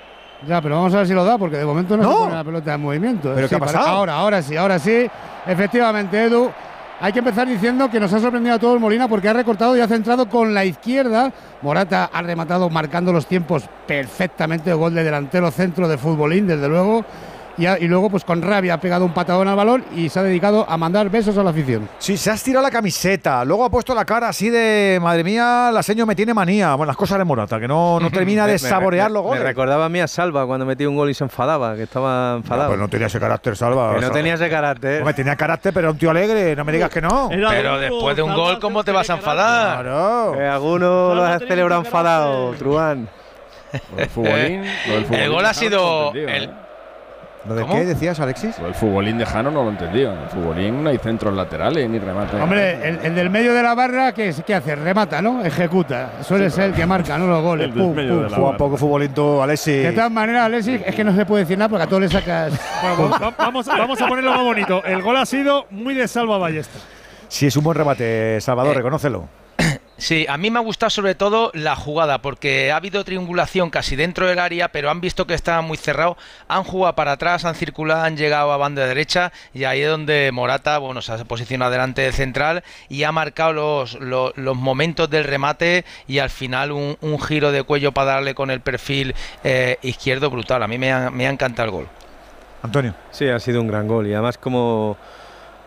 Ya, 0.47 0.61
pero 0.61 0.75
vamos 0.75 0.93
a 0.93 0.97
ver 0.97 1.07
si 1.07 1.13
lo 1.13 1.23
da, 1.23 1.37
porque 1.37 1.57
de 1.57 1.65
momento 1.65 1.95
no, 1.95 2.03
se 2.03 2.09
pone 2.09 2.35
la 2.35 2.43
pelota 2.43 2.73
en 2.73 2.81
movimiento. 2.81 3.31
¿Pero 3.33 3.47
qué 3.47 3.55
ha 3.55 3.59
pasado? 3.59 3.87
Ahora, 3.87 4.15
ahora 4.15 4.41
sí, 4.41 4.57
ahora 4.57 4.79
sí. 4.79 5.07
Efectivamente, 5.45 6.23
Edu. 6.23 6.51
Hay 6.99 7.11
que 7.11 7.19
empezar 7.19 7.47
diciendo 7.47 7.89
que 7.89 7.99
nos 7.99 8.13
ha 8.13 8.19
sorprendido 8.19 8.55
a 8.55 8.59
todos 8.59 8.79
Molina 8.79 9.09
porque 9.09 9.27
ha 9.27 9.33
recortado 9.33 9.75
y 9.75 9.81
ha 9.81 9.87
centrado 9.87 10.29
con 10.29 10.53
la 10.53 10.63
izquierda. 10.63 11.33
Morata 11.61 12.09
ha 12.13 12.21
rematado 12.21 12.69
marcando 12.69 13.11
los 13.11 13.25
tiempos 13.25 13.63
perfectamente. 13.85 14.71
Gol 14.73 14.93
de 14.93 15.03
delantero 15.03 15.51
centro 15.51 15.87
de 15.87 15.97
futbolín, 15.97 16.47
desde 16.47 16.69
luego 16.69 17.03
y, 17.57 17.87
luego 17.87 18.09
pues 18.09 18.23
con 18.23 18.41
rabia 18.41 18.75
ha 18.75 18.79
pegado 18.79 19.05
un 19.05 19.13
patadón 19.13 19.47
al 19.47 19.55
balón 19.55 19.85
y 19.95 20.09
se 20.09 20.19
ha 20.19 20.23
dedicado 20.23 20.65
a 20.67 20.77
mandar 20.77 21.09
besos 21.09 21.37
a 21.37 21.43
la 21.43 21.51
afición. 21.51 21.87
Sí, 21.99 22.17
se 22.17 22.31
ha 22.31 22.33
estirado 22.33 22.63
la 22.63 22.71
camiseta, 22.71 23.45
luego 23.45 23.65
ha 23.65 23.69
puesto 23.69 23.93
la 23.93 24.05
cara 24.05 24.29
así 24.29 24.49
de, 24.49 24.99
madre 25.01 25.23
mía, 25.23 25.69
la 25.71 25.83
seño 25.83 26.05
me 26.05 26.15
tiene 26.15 26.33
manía. 26.33 26.75
Bueno, 26.75 26.87
las 26.87 26.97
cosas 26.97 27.19
de 27.19 27.23
Morata, 27.23 27.59
que 27.59 27.67
no, 27.67 27.99
no 27.99 28.09
termina 28.11 28.47
de 28.47 28.57
saborear 28.57 29.11
los 29.11 29.23
goles. 29.23 29.41
Me 29.41 29.47
recordaba 29.49 29.85
a 29.85 29.89
mí 29.89 29.99
a 29.99 30.07
Salva 30.07 30.45
cuando 30.45 30.65
metía 30.65 30.89
un 30.89 30.95
gol 30.95 31.09
y 31.09 31.13
se 31.13 31.23
enfadaba, 31.23 31.75
que 31.75 31.83
estaba 31.83 32.35
enfadado. 32.37 32.69
pues 32.69 32.79
no 32.79 32.89
tenía 32.89 33.07
ese 33.07 33.19
carácter, 33.19 33.55
Salva. 33.55 33.95
Que 33.95 34.01
no 34.01 34.11
tenía 34.11 34.33
ese 34.33 34.49
carácter. 34.49 35.03
Pues 35.03 35.15
tenía 35.15 35.35
carácter, 35.35 35.73
pero 35.73 35.87
era 35.87 35.91
un 35.91 35.97
tío 35.97 36.09
alegre, 36.09 36.55
no 36.55 36.63
me 36.65 36.71
digas 36.71 36.89
que 36.89 37.01
no. 37.01 37.29
pero 37.29 37.79
después 37.79 38.15
de 38.15 38.21
un 38.21 38.33
gol, 38.33 38.59
¿cómo 38.59 38.83
te 38.83 38.91
vas 38.91 39.09
a 39.09 39.13
enfadar? 39.15 39.83
Claro. 39.83 40.33
Que 40.35 40.45
alguno 40.45 41.13
lo 41.13 41.23
has 41.23 41.39
celebrado 41.39 41.81
enfadado, 41.81 42.53
Truán. 42.53 43.09
el 43.97 45.29
gol 45.29 45.45
ha 45.45 45.53
sido... 45.53 46.13
El, 46.13 46.49
¿Lo 47.45 47.55
de 47.55 47.65
qué 47.65 47.85
decías, 47.85 48.19
Alexis? 48.19 48.57
el 48.59 48.73
futbolín 48.73 49.17
de 49.17 49.25
Jano 49.25 49.51
no 49.51 49.63
lo 49.63 49.69
entendía. 49.69 50.13
En 50.13 50.19
el 50.19 50.29
futbolín 50.29 50.83
no 50.83 50.89
hay 50.89 50.97
centros 50.97 51.33
laterales 51.33 51.89
ni 51.89 51.99
remate. 51.99 52.37
Hombre, 52.37 52.87
el, 52.87 53.15
del 53.15 53.29
medio 53.29 53.53
de 53.53 53.61
la 53.61 53.75
barra, 53.75 54.13
¿qué, 54.13 54.33
¿qué, 54.45 54.55
hace? 54.55 54.75
Remata, 54.75 55.21
¿no? 55.21 55.43
Ejecuta. 55.43 56.23
Suele 56.23 56.49
ser 56.49 56.65
el 56.65 56.73
que 56.73 56.85
marca, 56.85 57.17
¿no? 57.17 57.27
Los 57.27 57.43
goles. 57.43 57.67
El 57.67 57.73
pum, 57.73 57.93
pum. 57.93 58.29
Juega 58.29 58.57
poco 58.57 58.77
futbolín 58.77 59.13
tú, 59.13 59.41
Alexis. 59.41 59.83
De 59.83 59.91
todas 59.91 60.11
maneras, 60.11 60.45
Alexis, 60.45 60.81
es 60.85 60.95
que 60.95 61.03
no 61.03 61.13
se 61.15 61.25
puede 61.25 61.43
decir 61.43 61.57
nada 61.57 61.69
porque 61.69 61.83
a 61.83 61.87
todos 61.87 62.01
le 62.01 62.09
sacas. 62.09 62.53
vamos, 63.37 63.67
vamos 63.67 64.01
a 64.01 64.07
ponerlo 64.07 64.31
más 64.31 64.43
bonito. 64.43 64.83
El 64.85 65.01
gol 65.01 65.17
ha 65.17 65.25
sido 65.25 65.65
muy 65.69 65.93
de 65.95 66.07
Salva 66.07 66.37
Ballesta. 66.37 66.79
Sí, 67.27 67.47
es 67.47 67.57
un 67.57 67.63
buen 67.63 67.75
remate, 67.75 68.39
Salvador, 68.41 68.73
eh, 68.73 68.77
reconócelo. 68.77 69.42
Sí, 70.03 70.25
a 70.27 70.37
mí 70.37 70.51
me 70.51 70.59
ha 70.59 70.61
gustado 70.61 70.89
sobre 70.89 71.15
todo 71.15 71.49
la 71.53 71.77
jugada, 71.77 72.21
porque 72.21 72.73
ha 72.73 72.75
habido 72.75 73.05
triangulación 73.05 73.69
casi 73.69 73.95
dentro 73.95 74.27
del 74.27 74.37
área, 74.37 74.67
pero 74.67 74.91
han 74.91 74.99
visto 74.99 75.25
que 75.25 75.33
estaba 75.33 75.61
muy 75.61 75.77
cerrado, 75.77 76.17
han 76.49 76.65
jugado 76.65 76.93
para 76.93 77.13
atrás, 77.13 77.45
han 77.45 77.55
circulado, 77.55 78.03
han 78.03 78.17
llegado 78.17 78.51
a 78.51 78.57
banda 78.57 78.85
derecha, 78.85 79.31
y 79.53 79.63
ahí 79.63 79.79
es 79.79 79.87
donde 79.87 80.29
Morata, 80.33 80.77
bueno, 80.77 81.01
se 81.01 81.13
ha 81.13 81.23
posicionado 81.23 81.71
delante 81.71 82.01
del 82.01 82.11
central 82.11 82.65
y 82.89 83.03
ha 83.03 83.13
marcado 83.13 83.53
los, 83.53 83.97
los, 84.01 84.57
momentos 84.57 85.09
del 85.09 85.23
remate 85.23 85.85
y 86.05 86.19
al 86.19 86.29
final 86.29 86.73
un, 86.73 87.19
giro 87.21 87.53
de 87.53 87.63
cuello 87.63 87.93
para 87.93 88.15
darle 88.15 88.35
con 88.35 88.51
el 88.51 88.59
perfil 88.59 89.15
eh, 89.45 89.77
izquierdo 89.83 90.29
brutal. 90.29 90.63
A 90.63 90.67
mí 90.67 90.77
me 90.77 90.91
ha, 90.91 91.11
me 91.11 91.27
ha 91.27 91.29
encantado 91.29 91.67
el 91.67 91.71
gol. 91.71 91.87
Antonio. 92.61 92.93
Sí, 93.11 93.29
ha 93.29 93.39
sido 93.39 93.61
un 93.61 93.67
gran 93.67 93.87
gol 93.87 94.05
y 94.07 94.13
además 94.13 94.37
como 94.37 94.97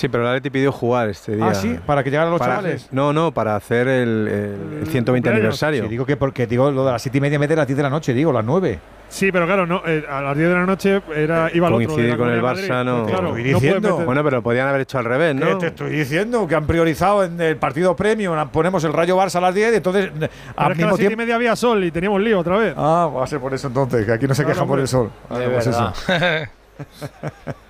Sí, 0.00 0.08
pero 0.08 0.24
la 0.24 0.32
Leti 0.32 0.48
pidió 0.48 0.72
jugar 0.72 1.10
este 1.10 1.36
día. 1.36 1.48
Ah, 1.48 1.54
sí, 1.54 1.78
para 1.84 2.02
que 2.02 2.08
llegaran 2.08 2.32
los 2.32 2.40
chavales. 2.40 2.88
No, 2.90 3.12
no, 3.12 3.32
para 3.32 3.54
hacer 3.54 3.86
el, 3.86 4.86
120 4.88 5.28
aniversario. 5.28 5.82
Sí, 5.82 5.88
digo 5.90 6.06
que 6.06 6.16
porque 6.16 6.46
digo 6.46 6.70
lo 6.70 6.86
de 6.86 6.92
las 6.92 7.02
7 7.02 7.18
y 7.18 7.20
media 7.20 7.38
vez 7.38 7.50
de 7.50 7.56
las 7.56 7.66
10 7.66 7.76
de 7.76 7.82
la 7.82 7.90
noche, 7.90 8.14
digo, 8.14 8.32
las 8.32 8.42
9. 8.42 8.78
Sí, 9.10 9.30
pero 9.30 9.44
claro, 9.44 9.66
no, 9.66 9.82
eh, 9.86 10.02
a 10.08 10.22
las 10.22 10.34
10 10.38 10.48
de 10.48 10.54
la 10.54 10.64
noche 10.64 11.02
era, 11.14 11.50
iba 11.52 11.68
Coincidir 11.68 12.16
con 12.16 12.30
el 12.30 12.40
Barça, 12.40 12.82
no. 12.82 13.04
Claro, 13.04 13.34
diciendo. 13.34 13.98
bueno, 13.98 14.24
pero 14.24 14.40
podían 14.40 14.68
haber 14.68 14.80
hecho 14.80 14.96
al 14.96 15.04
revés, 15.04 15.34
¿no? 15.34 15.58
te 15.58 15.66
estoy 15.66 15.90
diciendo 15.90 16.48
que 16.48 16.54
han 16.54 16.66
priorizado 16.66 17.22
en 17.22 17.38
el 17.38 17.58
partido 17.58 17.94
premium, 17.94 18.38
ponemos 18.48 18.82
el 18.84 18.94
Rayo 18.94 19.18
Barça 19.18 19.36
a 19.36 19.42
las 19.42 19.54
10 19.54 19.74
y 19.74 19.76
entonces. 19.76 20.10
al 20.56 20.76
mismo 20.76 20.86
a 20.86 20.90
las 20.92 20.98
7 20.98 21.12
y 21.12 21.16
media 21.16 21.34
había 21.34 21.54
sol 21.56 21.84
y 21.84 21.90
teníamos 21.90 22.22
lío 22.22 22.38
otra 22.38 22.56
vez. 22.56 22.72
Ah, 22.74 23.10
va 23.14 23.24
a 23.24 23.26
ser 23.26 23.38
por 23.38 23.52
eso 23.52 23.66
entonces, 23.66 24.06
que 24.06 24.12
aquí 24.12 24.26
no 24.26 24.34
se 24.34 24.46
queja 24.46 24.64
por 24.64 24.80
el 24.80 24.88
sol. 24.88 25.10
pues 25.28 25.66
eso. 25.66 25.92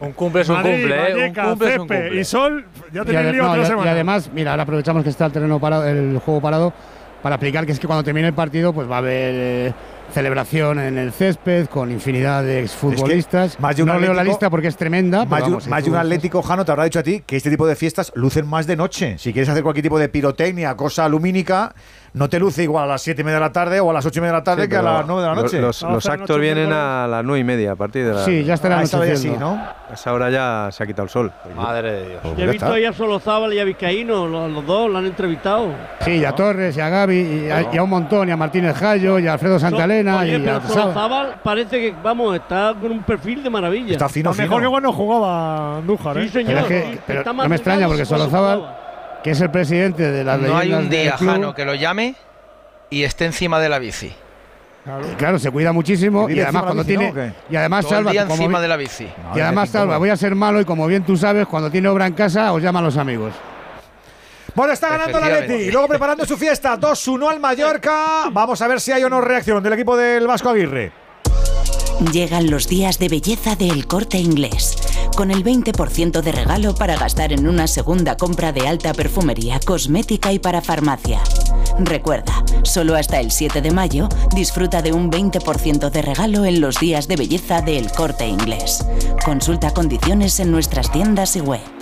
un 0.00 0.12
cumple 0.12 0.42
es 0.42 0.48
un 0.48 0.56
cumple, 0.56 1.10
¿eh? 1.10 1.28
un 1.28 1.34
cumple 1.34 1.68
es 1.68 1.78
un 1.78 1.88
cumple. 1.88 2.20
Y 2.20 2.24
Sol, 2.24 2.64
ya 2.92 3.04
tenéis 3.04 3.32
lío 3.32 3.50
otra 3.50 3.64
semana. 3.64 3.90
Y 3.90 3.92
además, 3.92 4.30
mira, 4.32 4.52
ahora 4.52 4.64
aprovechamos 4.64 5.02
que 5.02 5.10
está 5.10 5.26
el 5.26 5.32
terreno 5.32 5.58
parado, 5.58 5.86
el 5.86 6.18
juego 6.18 6.40
parado, 6.40 6.72
para 7.22 7.36
explicar 7.36 7.66
que 7.66 7.72
es 7.72 7.80
que 7.80 7.86
cuando 7.86 8.02
termine 8.02 8.28
el 8.28 8.34
partido, 8.34 8.72
pues 8.72 8.90
va 8.90 8.96
a 8.96 8.98
haber 8.98 9.34
eh, 9.34 9.72
celebración 10.10 10.78
en 10.78 10.98
el 10.98 11.12
césped 11.12 11.66
con 11.66 11.90
infinidad 11.90 12.42
de 12.42 12.60
exfutbolistas. 12.60 13.58
más 13.60 13.76
de 13.76 13.84
no 13.84 13.98
leo 13.98 14.12
la 14.12 14.24
lista 14.24 14.50
porque 14.50 14.68
es 14.68 14.76
tremenda. 14.76 15.24
Más, 15.24 15.66
más 15.68 15.84
de 15.84 15.90
un 15.90 15.96
Atlético 15.96 16.42
Jano 16.42 16.64
te 16.64 16.72
habrá 16.72 16.84
dicho 16.84 16.98
a 16.98 17.02
ti 17.02 17.22
que 17.24 17.36
este 17.36 17.50
tipo 17.50 17.66
de 17.66 17.76
fiestas 17.76 18.12
lucen 18.14 18.46
más 18.46 18.66
de 18.66 18.76
noche. 18.76 19.18
Si 19.18 19.32
quieres 19.32 19.48
hacer 19.48 19.62
cualquier 19.62 19.82
tipo 19.84 19.98
de 19.98 20.08
pirotecnia, 20.08 20.74
cosa 20.76 21.08
lumínica, 21.08 21.74
no 22.12 22.28
te 22.28 22.38
luce 22.38 22.62
igual 22.62 22.84
a 22.84 22.88
las 22.88 23.02
7 23.02 23.20
y 23.20 23.24
media 23.24 23.36
de 23.36 23.40
la 23.40 23.52
tarde 23.52 23.80
o 23.80 23.90
a 23.90 23.92
las 23.92 24.04
8 24.04 24.18
y 24.18 24.20
media 24.20 24.32
de 24.32 24.38
la 24.38 24.44
tarde 24.44 24.68
que 24.68 24.76
a 24.76 24.82
las 24.82 25.06
9 25.06 25.22
de 25.22 25.28
la 25.28 25.34
noche. 25.34 25.60
Los, 25.60 26.06
actos 26.06 26.40
vienen 26.40 26.72
a 26.72 27.06
las 27.06 27.24
9 27.24 27.40
y 27.40 27.44
media 27.44 27.72
a 27.72 27.76
partir 27.76 28.06
de 28.06 28.14
la. 28.14 28.24
Sí, 28.24 28.44
ya 28.44 28.54
estará 28.54 28.82
esa 28.82 29.00
así, 29.02 29.30
¿no? 29.30 29.52
A 29.52 29.94
esa 29.94 30.12
hora 30.12 30.30
ya 30.30 30.68
se 30.72 30.82
ha 30.82 30.86
quitado 30.86 31.04
el 31.04 31.10
sol. 31.10 31.32
Madre 31.54 31.92
de 31.92 32.08
Dios. 32.08 32.22
Ya 32.36 32.44
he 32.44 32.48
visto 32.48 32.72
ahí 32.72 32.84
a 32.84 32.92
Solozábal 32.92 33.52
y 33.54 33.60
a 33.60 33.64
Vizcaíno, 33.64 34.26
los, 34.26 34.66
dos 34.66 34.90
lo 34.90 34.98
han 34.98 35.06
entrevistado. 35.06 35.72
Sí, 36.00 36.12
y 36.12 36.24
a 36.24 36.32
Torres, 36.32 36.76
y 36.76 36.80
a 36.80 36.88
Gaby, 36.88 37.50
y 37.72 37.76
a, 37.76 37.82
un 37.82 37.90
montón, 37.90 38.28
y 38.28 38.32
a 38.32 38.36
Martínez 38.36 38.76
Jallo, 38.76 39.18
y 39.18 39.26
a 39.26 39.34
Alfredo 39.34 39.58
Santalena. 39.58 40.26
y 40.26 40.46
a 40.46 40.60
Solozábal 40.60 41.36
parece 41.42 41.80
que, 41.80 41.94
vamos, 42.02 42.34
está 42.36 42.74
con 42.80 42.90
un 42.90 43.02
perfil 43.02 43.42
de 43.42 43.50
maravilla. 43.50 43.92
Está 43.92 44.08
fino, 44.08 44.32
Mejor 44.34 44.62
que 44.62 44.68
cuando 44.68 44.92
jugaba 44.92 45.78
Andújar, 45.78 46.18
¿eh? 46.18 46.22
Sí, 46.22 46.44
señor. 46.44 46.64
no 47.26 47.48
me 47.48 47.56
extraña 47.56 47.86
porque 47.86 48.04
Solozábal, 48.04 48.89
que 49.22 49.30
es 49.30 49.40
el 49.40 49.50
presidente 49.50 50.10
de 50.10 50.24
la 50.24 50.36
No 50.36 50.56
hay 50.56 50.72
un 50.72 50.88
día, 50.88 51.16
Jano, 51.16 51.54
que 51.54 51.64
lo 51.64 51.74
llame 51.74 52.14
y 52.90 53.04
esté 53.04 53.26
encima 53.26 53.60
de 53.60 53.68
la 53.68 53.78
bici. 53.78 54.12
Claro, 55.18 55.38
se 55.38 55.50
cuida 55.50 55.72
muchísimo 55.72 56.28
y 56.30 56.40
además 56.40 56.62
cuando 56.62 56.84
tiene 56.84 57.34
y 57.50 57.56
además 57.56 57.86
salva 57.86 58.12
encima 58.12 58.60
de 58.60 58.68
la 58.68 58.76
bici. 58.76 59.06
y 59.34 59.40
además 59.40 59.68
salva, 59.68 59.98
voy 59.98 60.08
a 60.08 60.16
ser 60.16 60.34
malo 60.34 60.60
y 60.60 60.64
como 60.64 60.86
bien 60.86 61.04
tú 61.04 61.16
sabes, 61.16 61.46
cuando 61.46 61.70
tiene 61.70 61.88
obra 61.88 62.06
en 62.06 62.14
casa 62.14 62.52
os 62.52 62.62
llama 62.62 62.78
a 62.78 62.82
los 62.82 62.96
amigos. 62.96 63.34
Bueno, 64.54 64.72
está 64.72 64.88
ganando 64.88 65.20
la 65.20 65.28
Leti. 65.28 65.54
Y 65.54 65.70
luego 65.70 65.86
preparando 65.86 66.24
su 66.26 66.36
fiesta. 66.36 66.76
2-1 66.76 67.30
al 67.30 67.40
Mallorca. 67.40 68.28
Vamos 68.32 68.60
a 68.60 68.66
ver 68.66 68.80
si 68.80 68.90
hay 68.90 69.04
o 69.04 69.08
no 69.08 69.20
reacción 69.20 69.62
del 69.62 69.74
equipo 69.74 69.96
del 69.96 70.26
Vasco 70.26 70.48
Aguirre. 70.48 70.92
Llegan 72.12 72.50
los 72.50 72.66
días 72.66 72.98
de 72.98 73.08
belleza 73.08 73.56
del 73.56 73.86
corte 73.86 74.18
inglés, 74.18 74.76
con 75.16 75.30
el 75.30 75.44
20% 75.44 76.22
de 76.22 76.32
regalo 76.32 76.74
para 76.74 76.96
gastar 76.96 77.32
en 77.32 77.46
una 77.46 77.68
segunda 77.68 78.16
compra 78.16 78.52
de 78.52 78.66
alta 78.66 78.94
perfumería, 78.94 79.60
cosmética 79.60 80.32
y 80.32 80.38
para 80.38 80.62
farmacia. 80.62 81.20
Recuerda, 81.78 82.42
solo 82.62 82.96
hasta 82.96 83.20
el 83.20 83.30
7 83.30 83.60
de 83.60 83.70
mayo 83.70 84.08
disfruta 84.34 84.82
de 84.82 84.92
un 84.92 85.12
20% 85.12 85.90
de 85.90 86.02
regalo 86.02 86.46
en 86.46 86.60
los 86.60 86.80
días 86.80 87.06
de 87.06 87.16
belleza 87.16 87.60
del 87.60 87.92
corte 87.92 88.26
inglés. 88.26 88.84
Consulta 89.24 89.72
condiciones 89.72 90.40
en 90.40 90.50
nuestras 90.50 90.90
tiendas 90.90 91.36
y 91.36 91.42
web. 91.42 91.79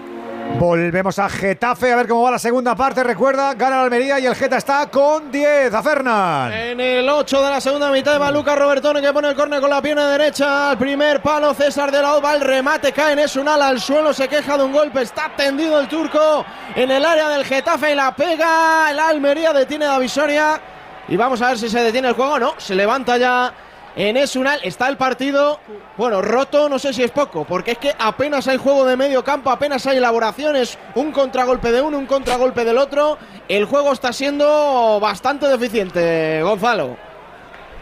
Volvemos 0.57 1.19
a 1.21 1.29
Getafe 1.29 1.93
a 1.93 1.97
ver 1.97 2.09
cómo 2.09 2.23
va 2.23 2.33
la 2.33 2.39
segunda 2.39 2.75
parte. 2.75 3.05
Recuerda, 3.05 3.55
gana 3.55 3.77
la 3.77 3.83
Almería 3.83 4.19
y 4.19 4.27
el 4.27 4.35
Geta 4.35 4.57
está 4.57 4.89
con 4.91 5.31
10. 5.31 5.73
A 5.73 5.83
Fernán. 5.83 6.53
En 6.53 6.81
el 6.81 7.09
8 7.09 7.43
de 7.43 7.51
la 7.51 7.61
segunda 7.61 7.93
mitad 7.93 8.21
va 8.21 8.31
Lucas 8.33 8.59
Robertone 8.59 9.01
que 9.01 9.13
pone 9.13 9.29
el 9.29 9.37
córner 9.37 9.61
con 9.61 9.71
la 9.71 9.81
pierna 9.81 10.09
derecha. 10.11 10.71
Al 10.71 10.79
primer 10.79 11.23
palo 11.23 11.55
César 11.55 11.93
de 11.93 12.03
la 12.03 12.15
Ova. 12.15 12.35
El 12.35 12.41
remate 12.41 12.93
cae 12.93 13.13
en 13.13 13.41
un 13.41 13.49
ala 13.49 13.69
al 13.69 13.81
suelo. 13.81 14.13
Se 14.13 14.27
queja 14.27 14.57
de 14.57 14.65
un 14.65 14.73
golpe. 14.73 15.03
Está 15.03 15.31
tendido 15.37 15.79
el 15.79 15.87
turco 15.87 16.45
en 16.75 16.91
el 16.91 17.05
área 17.05 17.29
del 17.29 17.45
Getafe 17.45 17.93
y 17.93 17.95
la 17.95 18.15
pega. 18.17 18.91
El 18.91 18.99
Almería 18.99 19.53
detiene 19.53 19.87
la 19.87 19.99
visoria. 19.99 20.61
Y 21.07 21.17
vamos 21.17 21.41
a 21.41 21.49
ver 21.49 21.59
si 21.59 21.69
se 21.69 21.81
detiene 21.81 22.09
el 22.09 22.15
juego. 22.15 22.39
No, 22.39 22.55
se 22.59 22.75
levanta 22.75 23.17
ya 23.17 23.53
en 23.99 24.17
Esunal. 24.17 24.61
Está 24.63 24.89
el 24.89 24.97
partido, 24.97 25.59
bueno, 25.99 26.23
roto, 26.23 26.69
no 26.69 26.79
sé 26.79 26.93
si 26.95 27.03
es 27.03 27.11
poco, 27.11 27.45
porque 27.45 27.73
es 27.73 27.79
que 27.79 27.93
apenas 27.99 28.47
hay 28.49 28.57
juego 28.57 28.87
de 28.87 28.97
medio 28.97 29.25
campo, 29.25 29.51
apenas 29.51 29.87
hay 29.87 29.99
elaboraciones, 29.99 30.79
un 30.95 31.13
contragolpe 31.13 31.73
de 31.73 31.83
uno, 31.83 31.99
un 31.99 32.07
contragolpe 32.07 32.65
del 32.65 32.79
otro. 32.79 33.19
El 33.49 33.65
juego 33.67 33.93
está 33.93 34.13
siendo 34.13 34.99
bastante 35.01 35.49
deficiente, 35.49 36.41
Gonzalo. 36.43 36.97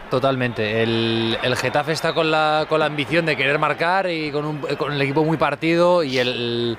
Totalmente. 0.09 0.83
El, 0.83 1.37
Getafe 1.57 1.91
está 1.91 2.13
con 2.13 2.31
la, 2.31 2.65
con 2.67 2.79
la 2.79 2.85
ambición 2.85 3.25
de 3.25 3.35
querer 3.35 3.59
marcar 3.59 4.09
y 4.09 4.31
con, 4.31 4.45
un, 4.45 4.57
con 4.77 4.93
el 4.93 5.01
equipo 5.01 5.23
muy 5.23 5.37
partido 5.37 6.01
y 6.01 6.17
el, 6.17 6.77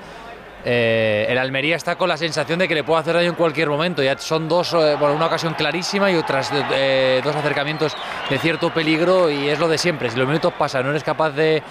eh, 0.64 1.26
el 1.28 1.39
Almería 1.39 1.76
está 1.76 1.97
con 1.97 2.09
la 2.09 2.16
sensación 2.16 2.59
de 2.59 2.66
que 2.66 2.74
le 2.74 2.85
puede 2.85 3.01
hacer 3.01 3.14
daño 3.14 3.30
en 3.30 3.35
cualquier 3.35 3.68
momento. 3.68 4.02
Ya 4.02 4.18
son 4.18 4.48
dos, 4.48 4.72
eh, 4.74 4.97
bueno, 4.98 5.14
una 5.14 5.26
ocasión 5.26 5.55
clarísima 5.55 6.10
y 6.10 6.16
otras 6.16 6.51
eh, 6.72 7.20
dos 7.22 7.35
acercamientos 7.36 7.97
de 8.28 8.39
cierto 8.39 8.72
peligro 8.72 9.30
y 9.30 9.48
es 9.48 9.59
lo 9.59 9.68
de 9.68 9.78
siempre. 9.78 10.10
Si 10.10 10.18
los 10.18 10.26
minutos 10.26 10.52
pasan, 10.59 10.85
no 10.85 10.90
eres 10.90 11.05
capaz 11.05 11.30
de, 11.30 11.62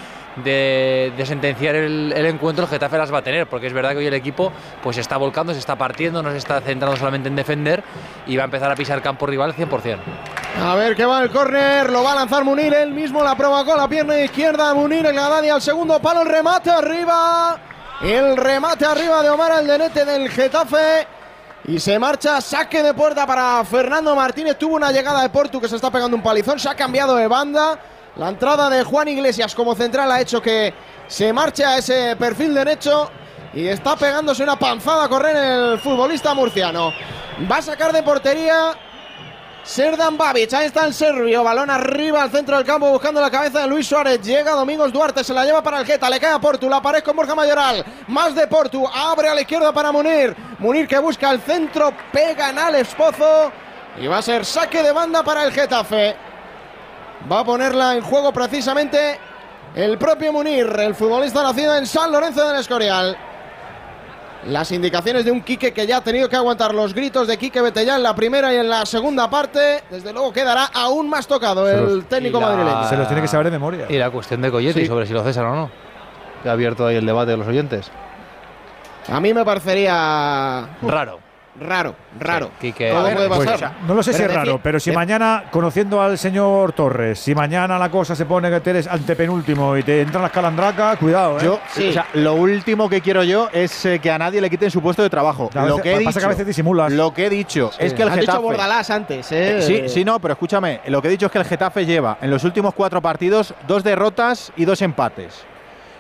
sentenciar 1.26 1.76
el, 1.76 2.14
encuentro, 2.14 2.64
el 2.64 2.69
Getafe 2.69 2.97
las 2.97 3.14
va 3.14 3.19
a 3.19 3.23
tener, 3.23 3.47
porque 3.47 3.68
es 3.68 3.73
verdad 3.73 3.91
que 3.91 3.97
hoy 3.97 4.07
el 4.07 4.14
equipo 4.14 4.53
pues 4.81 4.95
se 4.95 5.01
está 5.01 5.18
volcando, 5.18 5.53
se 5.53 5.59
está 5.59 5.76
partiendo, 5.76 6.23
no 6.23 6.31
se 6.31 6.38
está 6.38 6.61
centrando 6.61 6.95
solamente 6.95 7.27
en 7.27 7.35
defender 7.35 7.84
y 8.26 8.38
va 8.38 8.43
a 8.43 8.45
empezar 8.45 8.72
a 8.72 8.76
pisar 8.76 9.01
campo 9.01 9.26
rival 9.26 9.53
100%. 9.53 9.97
A 10.64 10.76
ver 10.76 10.95
qué 10.95 11.05
va 11.05 11.22
el 11.22 11.30
córner, 11.30 11.89
lo 11.89 12.03
va 12.03 12.14
a 12.14 12.15
lanzar 12.15 12.43
Munir, 12.43 12.73
él 12.73 12.91
mismo 12.91 13.23
la 13.23 13.35
provocó 13.35 13.76
la 13.76 13.88
pierna 13.88 14.18
izquierda, 14.19 14.73
Munir 14.73 15.05
el 15.05 15.14
Gadani 15.15 15.49
al 15.49 15.61
segundo 15.61 15.99
palo, 15.99 16.22
el 16.22 16.27
remate 16.27 16.72
arriba. 16.72 17.59
El 18.01 18.37
remate 18.37 18.85
arriba 18.85 19.23
de 19.23 19.29
Omar 19.29 19.51
Aldenete 19.51 20.05
del 20.05 20.29
Getafe. 20.29 21.07
Y 21.65 21.79
se 21.79 21.97
marcha, 21.97 22.39
saque 22.41 22.83
de 22.83 22.93
puerta 22.93 23.25
para 23.25 23.63
Fernando 23.65 24.15
Martínez. 24.15 24.57
Tuvo 24.57 24.75
una 24.75 24.91
llegada 24.91 25.23
de 25.23 25.29
Portu 25.29 25.59
que 25.59 25.67
se 25.67 25.75
está 25.75 25.89
pegando 25.89 26.15
un 26.15 26.21
palizón. 26.21 26.59
Se 26.59 26.69
ha 26.69 26.75
cambiado 26.75 27.15
de 27.15 27.27
banda. 27.27 27.79
La 28.15 28.29
entrada 28.29 28.69
de 28.69 28.83
Juan 28.83 29.07
Iglesias 29.07 29.55
como 29.55 29.73
central 29.73 30.11
ha 30.11 30.21
hecho 30.21 30.41
que 30.41 30.73
se 31.07 31.33
marche 31.33 31.65
a 31.65 31.77
ese 31.77 32.15
perfil 32.15 32.53
derecho. 32.53 33.09
Y 33.53 33.67
está 33.67 33.95
pegándose 33.95 34.43
una 34.43 34.59
panzada 34.59 35.05
a 35.05 35.09
correr 35.09 35.35
el 35.35 35.79
futbolista 35.79 36.35
murciano. 36.35 36.93
Va 37.51 37.57
a 37.57 37.61
sacar 37.63 37.91
de 37.91 38.03
portería 38.03 38.73
Serdan 39.68 40.18
Babic, 40.18 40.53
ahí 40.53 40.68
está 40.68 40.85
el 40.85 40.94
serbio, 40.94 41.44
balón 41.44 41.69
arriba 41.69 42.23
al 42.23 42.31
centro 42.31 42.56
del 42.56 42.65
campo 42.65 42.89
buscando 42.89 43.19
la 43.19 43.30
cabeza 43.30 43.60
de 43.60 43.68
Luis 43.68 43.85
Suárez, 43.85 44.22
llega 44.22 44.53
Domingos 44.53 44.94
Duarte, 44.94 45.26
se 45.26 45.34
la 45.34 45.44
lleva 45.44 45.61
para 45.61 45.81
el 45.81 45.85
Geta, 45.85 46.10
le 46.10 46.22
cae 46.22 46.31
a 46.31 46.39
Portu, 46.39 46.69
la 46.69 46.81
pared 46.81 47.03
con 47.03 47.18
Borja 47.18 47.35
Mayoral, 47.35 47.84
más 48.07 48.34
de 48.34 48.48
Portu, 48.48 48.88
abre 48.88 49.27
a 49.27 49.35
la 49.35 49.41
izquierda 49.41 49.73
para 49.73 49.91
Munir, 49.91 50.34
Munir 50.60 50.88
que 50.88 50.98
busca 50.99 51.31
el 51.31 51.41
centro, 51.41 51.91
pega 52.14 52.49
en 52.49 52.57
Alex 52.57 52.95
Pozo 52.95 53.52
y 53.99 54.07
va 54.07 54.19
a 54.19 54.22
ser 54.22 54.45
saque 54.45 54.81
de 54.81 54.94
banda 54.94 55.22
para 55.22 55.44
el 55.44 55.52
Getafe. 55.52 56.15
Va 57.30 57.41
a 57.41 57.44
ponerla 57.44 57.95
en 57.95 58.03
juego 58.03 58.31
precisamente 58.31 59.19
el 59.76 59.98
propio 59.98 60.31
Munir, 60.31 60.65
el 60.80 60.95
futbolista 60.95 61.44
nacido 61.44 61.76
en 61.76 61.85
San 61.85 62.10
Lorenzo 62.10 62.48
del 62.48 62.61
Escorial 62.61 63.18
las 64.47 64.71
indicaciones 64.71 65.25
de 65.25 65.31
un 65.31 65.41
Quique 65.41 65.73
que 65.73 65.85
ya 65.85 65.97
ha 65.97 66.01
tenido 66.01 66.29
que 66.29 66.35
aguantar 66.35 66.73
los 66.73 66.93
gritos 66.93 67.27
de 67.27 67.37
Quique 67.37 67.61
Betellá 67.61 67.95
en 67.95 68.03
la 68.03 68.15
primera 68.15 68.53
y 68.53 68.57
en 68.57 68.69
la 68.69 68.85
segunda 68.85 69.29
parte. 69.29 69.83
Desde 69.89 70.13
luego 70.13 70.31
quedará 70.31 70.65
aún 70.73 71.09
más 71.09 71.27
tocado 71.27 71.69
el 71.69 72.05
técnico 72.05 72.39
madrileño. 72.39 72.87
Se 72.89 72.97
los 72.97 73.07
tiene 73.07 73.21
que 73.21 73.27
saber 73.27 73.45
de 73.45 73.51
memoria. 73.51 73.85
Y 73.89 73.97
la 73.97 74.09
cuestión 74.09 74.41
de 74.41 74.51
Coyetti 74.51 74.85
sobre 74.85 75.05
si 75.05 75.13
lo 75.13 75.23
cesan 75.23 75.45
o 75.45 75.55
no. 75.55 75.71
Que 76.43 76.49
ha 76.49 76.53
abierto 76.53 76.87
ahí 76.87 76.95
el 76.95 77.05
debate 77.05 77.31
de 77.31 77.37
los 77.37 77.47
oyentes. 77.47 77.91
A 79.09 79.19
mí 79.19 79.33
me 79.33 79.45
parecería 79.45 80.67
raro 80.81 81.26
raro, 81.59 81.95
raro. 82.19 82.51
Pues, 82.59 82.75
no 83.88 83.93
lo 83.93 84.03
sé 84.03 84.13
si 84.13 84.23
es 84.23 84.34
raro, 84.34 84.59
pero 84.61 84.79
si 84.79 84.91
mañana, 84.91 85.45
conociendo 85.51 86.01
al 86.01 86.17
señor 86.17 86.73
Torres, 86.73 87.19
si 87.19 87.34
mañana 87.35 87.77
la 87.77 87.89
cosa 87.89 88.15
se 88.15 88.25
pone 88.25 88.49
que 88.49 88.69
eres 88.69 88.88
antepenúltimo 88.88 89.75
y 89.77 89.84
te 89.84 90.01
entran 90.01 90.23
las 90.23 90.31
calandracas, 90.31 90.97
cuidado, 90.97 91.39
¿eh? 91.39 91.43
Yo, 91.43 91.59
lo 92.13 92.35
último 92.35 92.89
que 92.89 93.01
quiero 93.01 93.23
yo 93.23 93.49
es 93.51 93.85
eh, 93.85 93.99
que 93.99 94.11
a 94.11 94.17
nadie 94.17 94.41
le 94.41 94.49
quiten 94.49 94.71
su 94.71 94.81
puesto 94.81 95.03
de 95.03 95.09
trabajo. 95.09 95.49
lo 95.53 95.77
que 95.81 95.93
he 95.93 95.99
dicho, 95.99 96.19
que 96.19 96.25
a 96.25 96.29
veces 96.29 96.45
disimulas. 96.45 96.91
Lo 96.91 97.13
que 97.13 97.27
he 97.27 97.29
dicho 97.29 97.71
es 97.77 97.93
que 97.93 98.03
el 98.03 98.09
Getafe. 98.09 98.21
dicho 98.21 98.41
Bordalás 98.41 98.89
antes, 98.89 99.31
¿eh? 99.31 99.61
Sí, 99.61 99.89
sí, 99.89 100.05
no, 100.05 100.19
pero 100.19 100.34
escúchame. 100.34 100.81
Lo 100.88 101.01
que 101.01 101.07
he 101.07 101.11
dicho 101.11 101.27
es 101.27 101.31
que 101.31 101.39
el 101.39 101.45
Getafe 101.45 101.85
lleva 101.85 102.17
en 102.21 102.29
los 102.29 102.43
últimos 102.43 102.73
cuatro 102.73 103.01
partidos 103.01 103.53
dos 103.67 103.84
derrotas 103.84 104.51
y 104.55 104.65
dos 104.65 104.81
empates. 104.81 105.45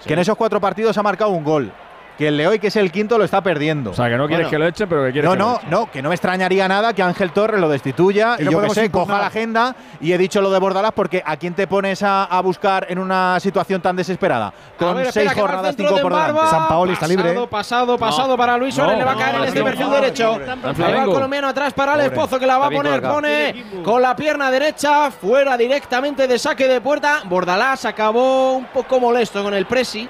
Que 0.05 0.13
en 0.13 0.19
esos 0.19 0.37
cuatro 0.37 0.61
partidos 0.61 0.97
ha 0.97 1.03
marcado 1.03 1.31
un 1.31 1.43
gol 1.43 1.71
que 2.17 2.27
el 2.29 2.37
Leoy, 2.37 2.59
que 2.59 2.67
es 2.67 2.75
el 2.75 2.91
quinto, 2.91 3.17
lo 3.17 3.23
está 3.23 3.41
perdiendo. 3.41 3.91
O 3.91 3.93
sea, 3.93 4.09
que 4.09 4.17
no 4.17 4.27
quieres 4.27 4.47
que 4.47 4.57
lo 4.57 4.65
eche, 4.65 4.87
pero 4.87 5.05
que 5.05 5.11
quieres 5.11 5.29
no, 5.29 5.33
que 5.33 5.39
no, 5.39 5.49
lo 5.51 5.57
eche. 5.57 5.67
No, 5.69 5.91
que 5.91 6.01
no 6.01 6.09
me 6.09 6.15
extrañaría 6.15 6.67
nada 6.67 6.93
que 6.93 7.03
Ángel 7.03 7.31
Torres 7.31 7.61
lo 7.61 7.69
destituya 7.69 8.35
y, 8.39 8.45
yo 8.45 8.61
que 8.61 8.69
sé, 8.71 8.89
coja 8.89 9.19
la 9.19 9.27
agenda 9.27 9.75
y 10.01 10.11
he 10.11 10.17
dicho 10.17 10.41
lo 10.41 10.49
de 10.49 10.59
Bordalás 10.59 10.93
porque 10.93 11.21
¿a 11.25 11.37
quién 11.37 11.53
te 11.53 11.67
pones 11.67 12.01
a, 12.03 12.41
buscar 12.43 12.87
en 12.89 12.99
una 12.99 13.39
situación 13.39 13.81
tan 13.81 13.95
desesperada? 13.95 14.53
Con 14.77 14.97
seis 15.11 15.31
jornadas, 15.33 15.75
cinco 15.77 15.97
por 16.01 16.13
delante. 16.13 16.41
San 16.49 16.67
Paoli 16.67 16.93
está 16.93 17.07
libre. 17.07 17.35
Pasado, 17.47 17.97
pasado, 17.97 18.35
para 18.35 18.57
Luis 18.57 18.73
Suárez, 18.73 18.97
le 18.97 19.03
va 19.03 19.11
a 19.11 19.17
caer 19.17 19.35
en 19.35 19.43
este 19.43 19.63
perfil 19.63 19.89
derecho. 19.89 20.39
va 20.39 21.03
el 21.03 21.05
colombiano 21.05 21.47
atrás 21.47 21.73
para 21.73 21.93
el 21.95 22.01
esposo 22.01 22.39
que 22.39 22.47
la 22.47 22.57
va 22.57 22.67
a 22.67 22.71
poner, 22.71 23.01
pone 23.01 23.63
con 23.83 24.01
la 24.01 24.15
pierna 24.15 24.49
derecha, 24.49 25.11
fuera 25.11 25.55
directamente 25.57 26.27
de 26.27 26.39
saque 26.39 26.67
de 26.67 26.81
puerta. 26.81 27.21
Bordalás 27.25 27.85
acabó 27.85 28.53
un 28.53 28.65
poco 28.65 28.99
molesto 28.99 29.43
con 29.43 29.53
el 29.53 29.65
presi. 29.65 30.09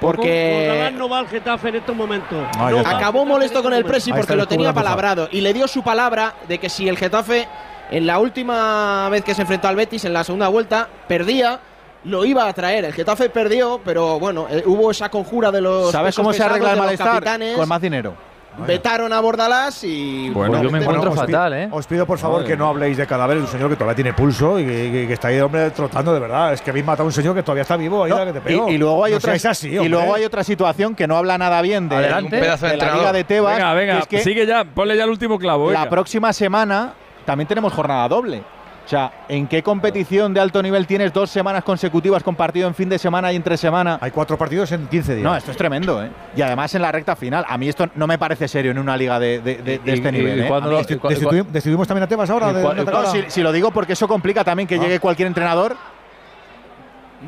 Porque 0.00 0.92
no 0.94 1.08
va 1.08 1.20
al 1.20 1.28
Getafe 1.28 1.68
en 1.68 1.76
estos 1.76 1.96
momentos. 1.96 2.46
acabó 2.84 3.24
molesto 3.24 3.62
con 3.62 3.72
el 3.72 3.84
Presi 3.84 4.12
porque 4.12 4.36
lo 4.36 4.46
tenía 4.46 4.72
palabrado 4.72 5.28
y 5.30 5.40
le 5.40 5.52
dio 5.52 5.68
su 5.68 5.82
palabra 5.82 6.34
de 6.48 6.58
que 6.58 6.68
si 6.68 6.88
el 6.88 6.96
Getafe 6.98 7.48
en 7.90 8.06
la 8.06 8.18
última 8.18 9.08
vez 9.10 9.22
que 9.24 9.34
se 9.34 9.42
enfrentó 9.42 9.68
al 9.68 9.76
Betis 9.76 10.04
en 10.04 10.12
la 10.12 10.24
segunda 10.24 10.48
vuelta 10.48 10.88
perdía 11.06 11.60
lo 12.04 12.24
iba 12.24 12.46
a 12.46 12.52
traer. 12.52 12.84
El 12.84 12.92
Getafe 12.92 13.30
perdió, 13.30 13.80
pero 13.84 14.18
bueno, 14.18 14.46
eh, 14.50 14.62
hubo 14.66 14.90
esa 14.90 15.08
conjura 15.08 15.50
de 15.50 15.60
los 15.60 15.90
¿Sabes 15.90 16.14
cómo 16.14 16.32
se 16.32 16.42
arregla 16.42 16.72
el 16.72 16.78
malestar? 16.78 17.24
Con 17.56 17.68
más 17.68 17.80
dinero. 17.80 18.14
Vetaron 18.58 19.12
a 19.12 19.20
Bordalás 19.20 19.82
y. 19.84 20.30
Bueno, 20.30 20.62
yo 20.62 20.70
me 20.70 20.78
encuentro 20.78 21.12
fatal, 21.12 21.52
¿eh? 21.54 21.68
Os 21.70 21.86
pido 21.86 22.06
por 22.06 22.18
favor 22.18 22.44
que 22.44 22.56
no 22.56 22.68
habléis 22.68 22.96
de 22.96 23.06
cadáveres 23.06 23.42
de 23.42 23.46
un 23.46 23.52
señor 23.52 23.70
que 23.70 23.76
todavía 23.76 23.96
tiene 23.96 24.12
pulso 24.12 24.58
y 24.58 24.64
que, 24.64 25.12
está 25.12 25.28
ahí, 25.28 25.40
hombre, 25.40 25.70
trotando 25.70 26.14
de 26.14 26.20
verdad. 26.20 26.52
Es 26.52 26.62
que 26.62 26.70
habéis 26.70 26.86
matado 26.86 27.04
a 27.04 27.06
un 27.06 27.12
señor 27.12 27.34
que 27.34 27.42
todavía 27.42 27.62
está 27.62 27.76
vivo 27.76 28.04
ahí 28.04 28.12
que 28.26 28.32
te 28.32 28.40
pegó. 28.40 28.68
Y, 28.68 28.78
luego 28.78 29.04
hay 29.04 29.14
otra, 29.14 29.34
y 29.62 29.88
luego 29.88 30.14
hay 30.14 30.24
otra 30.24 30.44
situación 30.44 30.94
que 30.94 31.06
no 31.06 31.16
habla 31.16 31.38
nada 31.38 31.60
bien 31.62 31.88
de, 31.88 31.96
Adelante. 31.96 32.40
de, 32.40 32.76
la 32.76 32.94
Liga 32.94 33.12
de 33.12 33.24
Tebas. 33.24 33.56
Venga, 33.56 33.74
venga, 33.74 34.02
que 34.02 34.20
sigue 34.20 34.46
ya, 34.46 34.64
ponle 34.64 34.96
ya 34.96 35.04
el 35.04 35.10
último 35.10 35.38
clavo. 35.38 35.70
La 35.70 35.88
próxima 35.88 36.32
semana 36.32 36.94
también 37.24 37.48
tenemos 37.48 37.72
jornada 37.72 38.08
doble. 38.08 38.42
O 38.84 38.88
sea, 38.88 39.10
¿en 39.28 39.46
qué 39.46 39.62
competición 39.62 40.34
de 40.34 40.40
alto 40.40 40.62
nivel 40.62 40.86
tienes 40.86 41.12
dos 41.12 41.30
semanas 41.30 41.64
consecutivas 41.64 42.22
con 42.22 42.34
partido 42.34 42.68
en 42.68 42.74
fin 42.74 42.88
de 42.88 42.98
semana 42.98 43.32
y 43.32 43.36
entre 43.36 43.56
semana? 43.56 43.98
Hay 44.00 44.10
cuatro 44.10 44.36
partidos 44.36 44.72
en 44.72 44.86
15 44.86 45.14
días. 45.14 45.24
No, 45.24 45.34
esto 45.34 45.52
es 45.52 45.56
tremendo, 45.56 46.02
¿eh? 46.04 46.10
Y 46.36 46.42
además 46.42 46.74
en 46.74 46.82
la 46.82 46.92
recta 46.92 47.16
final. 47.16 47.44
A 47.48 47.56
mí 47.56 47.68
esto 47.68 47.88
no 47.94 48.06
me 48.06 48.18
parece 48.18 48.46
serio 48.46 48.72
en 48.72 48.78
una 48.78 48.96
liga 48.96 49.18
de, 49.18 49.80
este 49.86 50.12
nivel. 50.12 50.40
¿eh? 50.40 51.44
¿Decidimos 51.50 51.88
también 51.88 52.04
a 52.04 52.08
Tebas 52.08 52.28
ahora? 52.28 52.52
no, 52.52 53.30
si, 53.30 53.42
lo 53.42 53.52
digo 53.52 53.70
porque 53.70 53.94
eso 53.94 54.06
complica 54.06 54.44
también 54.44 54.66
que 54.66 54.74
ah. 54.74 54.78
llegue 54.78 55.00
cualquier 55.00 55.28
entrenador 55.28 55.76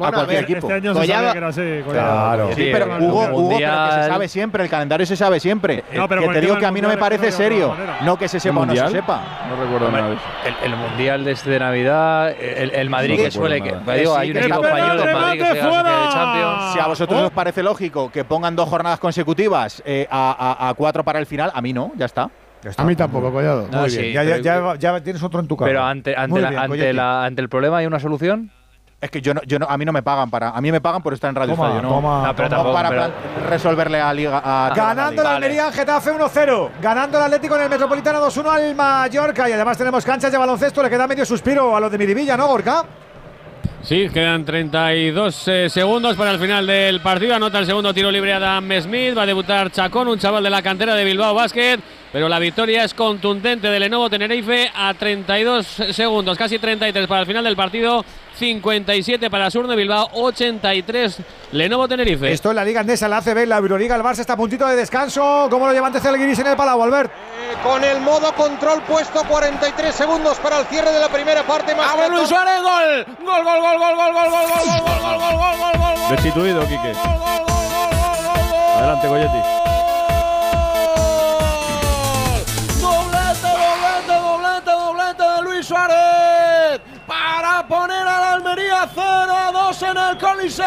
a 0.05 0.12
cualquier 0.12 0.43
equipo. 0.44 0.59
Este 0.59 0.73
año 0.74 0.94
se 0.94 1.06
sabía 1.06 1.32
que 1.32 1.39
era 1.39 1.48
así. 1.48 1.81
Claro. 1.89 2.51
Sí, 2.55 2.68
pero 2.73 2.98
Hugo, 2.98 3.28
Hugo 3.32 3.56
pero 3.59 3.86
que 3.89 4.02
se 4.02 4.09
sabe 4.09 4.28
siempre, 4.28 4.64
el 4.64 4.70
calendario 4.70 5.06
se 5.06 5.16
sabe 5.16 5.40
siempre. 5.40 5.85
No, 5.94 6.09
pero 6.09 6.23
que 6.23 6.28
te 6.28 6.40
digo 6.40 6.59
que 6.59 6.66
a 6.66 6.70
mí 6.70 6.81
no 6.81 6.89
me 6.89 6.97
parece 6.97 7.32
serio. 7.32 7.74
No 8.02 8.16
que 8.16 8.28
se 8.28 8.40
sepa 8.40 8.60
o 8.60 8.66
no 8.66 8.74
se 8.74 8.89
sepa. 8.89 9.23
No 9.48 9.56
recuerdo 9.62 9.90
nada 9.90 10.16
el, 10.44 10.73
el, 10.73 10.77
mundial 10.77 11.24
de 11.24 11.32
este 11.32 11.51
de 11.51 11.59
Navidad, 11.59 12.31
el, 12.31 12.70
el 12.70 12.90
Madrid 12.90 13.16
que 13.16 13.31
suele 13.31 13.60
que 13.60 13.74
digo, 13.98 14.16
hay 14.16 14.31
un 14.31 14.36
equipo 14.36 14.64
español 14.64 14.98
del 14.98 15.14
Madrid 15.14 15.40
que 15.40 15.47
se 15.48 15.55
de 15.55 15.60
Champions. 15.60 16.73
Si 16.73 16.78
a 16.78 16.86
vosotros 16.86 17.23
os 17.23 17.31
parece 17.31 17.62
lógico 17.62 18.10
que 18.10 18.24
pongan 18.24 18.56
dos 18.56 18.68
jornadas 18.68 18.98
consecutivas 18.98 19.82
eh, 19.85 20.06
a, 20.10 20.68
a, 20.68 20.74
cuatro 20.74 21.05
para 21.05 21.18
el 21.18 21.27
final, 21.27 21.51
a 21.55 21.60
mí 21.60 21.73
no, 21.73 21.93
ya 21.97 22.06
está. 22.06 22.31
A 22.77 22.85
mí 22.85 22.97
tampoco, 22.97 23.31
Collado. 23.31 23.68
Muy 23.70 23.90
bien. 23.90 24.12
ya, 24.12 24.39
ya, 24.39 24.77
ya, 24.77 25.01
tienes 25.01 25.23
otro 25.23 25.40
en 25.40 25.47
tu 25.47 25.56
casa. 25.56 25.68
Pero 25.68 25.85
ante, 25.85 26.16
ante, 26.16 26.44
ante, 26.44 26.93
la, 26.93 27.24
ante 27.24 27.40
el 27.40 27.48
problema 27.48 27.78
hay 27.78 27.86
una 27.86 28.01
solución. 28.01 28.51
Es 28.98 29.10
que 29.10 29.20
yo 29.20 29.35
no, 29.35 29.43
yo 29.43 29.59
no, 29.59 29.66
a 29.68 29.77
mí 29.77 29.85
no 29.85 29.93
me 29.93 30.02
pagan 30.02 30.31
para. 30.31 30.51
A 30.51 30.60
mí 30.60 30.73
me 30.73 30.81
pagan 30.81 31.02
por 31.02 31.12
estar 31.12 31.28
en 31.28 31.36
Radio 31.36 31.52
Estadio, 31.52 31.82
¿no? 31.82 32.01
para 32.02 33.10
resolverle 33.47 34.01
a 34.01 34.12
Liga. 34.14 34.40
A 34.43 34.73
Ganando 34.74 35.23
la 35.23 35.35
Almería 35.35 35.70
Getafe 35.70 36.12
1-0. 36.12 36.70
Ganando 36.81 37.18
el 37.18 37.24
Atlético 37.24 37.56
en 37.56 37.62
el 37.62 37.68
Metropolitano 37.68 38.27
2-1 38.27 38.47
al 38.48 38.74
Mallorca. 38.74 39.48
Y 39.51 39.52
además 39.52 39.77
tenemos 39.77 40.05
canchas 40.05 40.32
de 40.32 40.39
baloncesto. 40.39 40.82
Le 40.82 40.89
queda 40.89 41.06
medio 41.06 41.27
suspiro 41.27 41.77
a 41.77 41.81
los 41.81 41.93
de 41.93 41.98
Miribilla, 41.98 42.39
¿no, 42.39 42.47
Gorka? 42.47 42.85
Sí, 43.82 44.09
quedan 44.12 44.44
32 44.44 45.48
eh, 45.48 45.68
segundos 45.68 46.16
para 46.16 46.32
el 46.32 46.40
final 46.40 46.66
del 46.66 47.01
partido. 47.01 47.35
Anota 47.35 47.59
el 47.59 47.66
segundo 47.66 47.93
tiro 47.93 48.10
libre 48.10 48.32
Adam 48.32 48.68
Smith. 48.81 49.16
Va 49.16 49.23
a 49.23 49.27
debutar 49.27 49.70
Chacón, 49.70 50.09
un 50.09 50.18
chaval 50.18 50.43
de 50.43 50.51
la 50.51 50.62
cantera 50.62 50.94
de 50.94 51.05
Bilbao 51.05 51.35
Basket. 51.35 51.78
Pero 52.12 52.28
la 52.28 52.39
victoria 52.39 52.82
es 52.82 52.94
contundente 52.94 53.68
de 53.68 53.78
Lenovo 53.78 54.09
Tenerife 54.09 54.70
a 54.74 54.94
32 54.94 55.66
segundos, 55.93 56.39
casi 56.39 56.59
33 56.59 57.06
para 57.06 57.20
el 57.20 57.27
final 57.27 57.44
del 57.44 57.55
partido. 57.55 58.05
57 58.37 59.31
para 59.31 59.51
Sur 59.51 59.67
de 59.67 59.77
Bilbao, 59.77 60.09
83 60.13 61.21
Lenovo 61.53 61.89
Tenerife. 61.89 62.31
Esto 62.31 62.51
es 62.51 62.57
la 62.57 62.65
Liga 62.65 62.81
Andesa, 62.81 63.09
la 63.09 63.19
ACB, 63.19 63.47
la 63.47 63.57
Euroliga, 63.57 63.97
el 63.97 64.03
Barça 64.03 64.21
está 64.21 64.35
a 64.35 64.37
puntito 64.37 64.67
de 64.67 64.77
descanso. 64.77 65.49
¿Cómo 65.51 65.67
lo 65.67 65.73
lleva 65.73 65.87
antes 65.87 66.05
el 66.05 66.19
Guiris 66.19 66.39
en 66.41 66.49
el 66.49 66.57
Palau, 66.57 66.83
Albert? 66.83 67.11
Eh, 67.11 67.55
con 67.63 67.83
el 67.83 68.01
modo 68.01 68.33
control 68.35 68.83
puesto, 68.83 69.23
43 69.25 69.95
segundos 69.95 70.39
para 70.39 70.61
el 70.61 70.67
cierre 70.67 70.93
de 70.93 71.01
la 71.01 71.09
primera 71.09 71.45
parte. 71.45 71.75
Más 71.75 71.93
¡A 71.93 71.97
ver, 71.97 72.11
Luis 72.11 72.29
Suárez, 72.29 72.61
gol! 72.63 73.07
¡Gol, 73.25 73.45
gol, 73.45 73.61
gol, 73.61 73.79
gol, 73.79 73.97
gol, 73.97 74.13
gol, 74.13 74.31
gol, 74.31 74.47
gol, 74.49 74.67
gol, 74.67 74.81
gol, 74.81 75.01
gol, 75.01 75.19
gol, 75.19 75.37
gol, 75.39 75.57
gol, 75.59 75.95
gol! 75.97 76.11
Destituido, 76.11 76.61
Quique. 76.63 76.93
Adelante, 78.77 79.09
Goyetti. 79.09 79.39
Doblete, 82.81 83.49
doblete, 83.49 84.13
doblete, 84.13 84.71
doblete 84.71 85.23
de 85.23 85.43
Luis 85.43 85.67
Suárez 85.67 86.45
poner 87.65 88.07
a 88.07 88.20
la 88.20 88.33
Almería 88.33 88.89
0 88.93 89.03
a 89.05 89.53
2 89.53 89.83
en 89.83 89.97
el 89.97 90.19
Coliseo. 90.19 90.66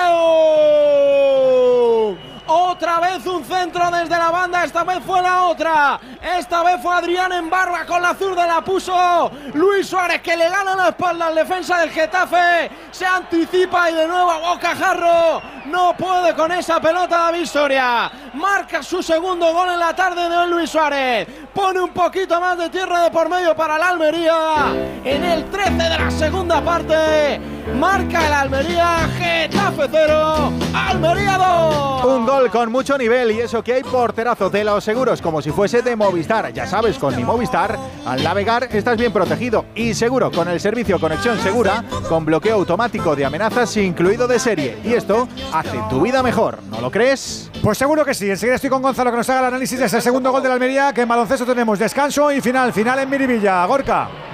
Otra 2.52 3.00
vez 3.00 3.28
un 3.28 3.46
centro 3.46 3.92
desde 3.92 4.18
la 4.18 4.32
banda, 4.32 4.64
esta 4.64 4.84
vez 4.84 4.98
fue 5.06 5.22
la 5.22 5.44
otra. 5.44 6.00
Esta 6.20 6.64
vez 6.64 6.82
fue 6.82 6.96
Adrián 6.96 7.32
en 7.32 7.48
barba 7.48 7.86
con 7.86 8.02
la 8.02 8.16
zurda, 8.16 8.48
la 8.48 8.62
puso 8.62 9.30
Luis 9.54 9.88
Suárez 9.88 10.20
que 10.24 10.36
le 10.36 10.50
gana 10.50 10.76
la 10.76 10.90
espalda 10.90 11.28
al 11.28 11.36
defensa 11.36 11.78
del 11.78 11.92
Getafe. 11.92 12.72
Se 12.90 13.06
anticipa 13.06 13.92
y 13.92 13.94
de 13.94 14.08
nuevo 14.08 14.32
a 14.32 14.40
Bocajarro. 14.40 15.42
No 15.66 15.94
puede 15.96 16.34
con 16.34 16.52
esa 16.52 16.82
pelota 16.82 17.20
David 17.20 17.46
Soria. 17.46 18.12
Marca 18.34 18.82
su 18.82 19.04
segundo 19.04 19.54
gol 19.54 19.70
en 19.70 19.80
la 19.80 19.96
tarde 19.96 20.28
de 20.28 20.36
hoy 20.36 20.50
Luis 20.50 20.72
Suárez. 20.72 21.28
Pone 21.54 21.80
un 21.82 21.92
poquito 21.92 22.42
más 22.42 22.58
de 22.58 22.70
tierra 22.70 23.04
de 23.04 23.12
por 23.12 23.30
medio 23.30 23.56
para 23.56 23.78
la 23.78 23.90
Almería. 23.90 24.74
En 25.04 25.24
el 25.24 25.46
13 25.52 25.72
de 25.72 26.00
la 26.00 26.10
segunda 26.10 26.62
parte. 26.62 27.40
Marca 27.76 28.26
el 28.26 28.34
Almería, 28.34 29.08
Getafe 29.18 29.88
0, 29.92 30.52
Almería 30.74 31.38
2. 31.38 32.06
Un 32.06 32.26
gol 32.26 32.39
con 32.48 32.72
mucho 32.72 32.98
nivel 32.98 33.32
y 33.32 33.41
eso 33.41 33.61
que 33.61 33.74
hay 33.74 33.84
porterazo 33.84 34.49
de 34.49 34.64
los 34.64 34.82
seguros 34.82 35.22
como 35.22 35.41
si 35.41 35.52
fuese 35.52 35.82
de 35.82 35.95
Movistar. 35.98 36.53
Ya 36.53 36.66
sabes, 36.66 36.98
con 36.98 37.14
mi 37.16 37.24
Movistar, 37.26 37.78
al 38.06 38.24
navegar 38.24 38.70
estás 38.72 38.98
bien 38.98 39.11
protegido 39.11 39.66
y 39.76 39.94
seguro 39.94 40.32
con 40.32 40.48
el 40.48 40.60
servicio 40.61 40.99
Conexión 40.99 41.38
Segura, 41.40 41.84
con 42.07 42.24
bloqueo 42.24 42.56
automático 42.56 43.16
de 43.16 43.26
amenazas 43.26 43.76
incluido 43.76 44.28
de 44.28 44.40
serie. 44.40 44.78
Y 44.86 44.94
esto 44.94 45.28
hace 45.53 45.78
tu 45.90 46.02
vida 46.02 46.24
mejor, 46.24 46.60
¿no 46.72 46.80
lo 46.80 46.90
crees? 46.90 47.52
Pues 47.61 47.78
seguro 47.78 48.06
que 48.06 48.14
sí. 48.14 48.30
Enseguida 48.30 48.56
estoy 48.56 48.70
con 48.70 48.82
Gonzalo 48.82 49.11
que 49.11 49.18
nos 49.18 49.30
haga 49.30 49.41
el 49.41 49.45
análisis 49.48 49.78
de 49.78 49.86
ese 49.86 49.99
segundo 49.99 50.32
gol 50.32 50.41
de 50.41 50.48
la 50.48 50.53
Almería, 50.53 50.94
que 50.94 51.02
en 51.02 51.10
baloncesto 51.10 51.45
tenemos 51.45 51.78
descanso 51.78 52.32
y 52.32 52.40
final, 52.40 52.72
final 52.72 52.99
en 52.99 53.10
Miribilla. 53.10 53.66
Gorka. 53.66 54.28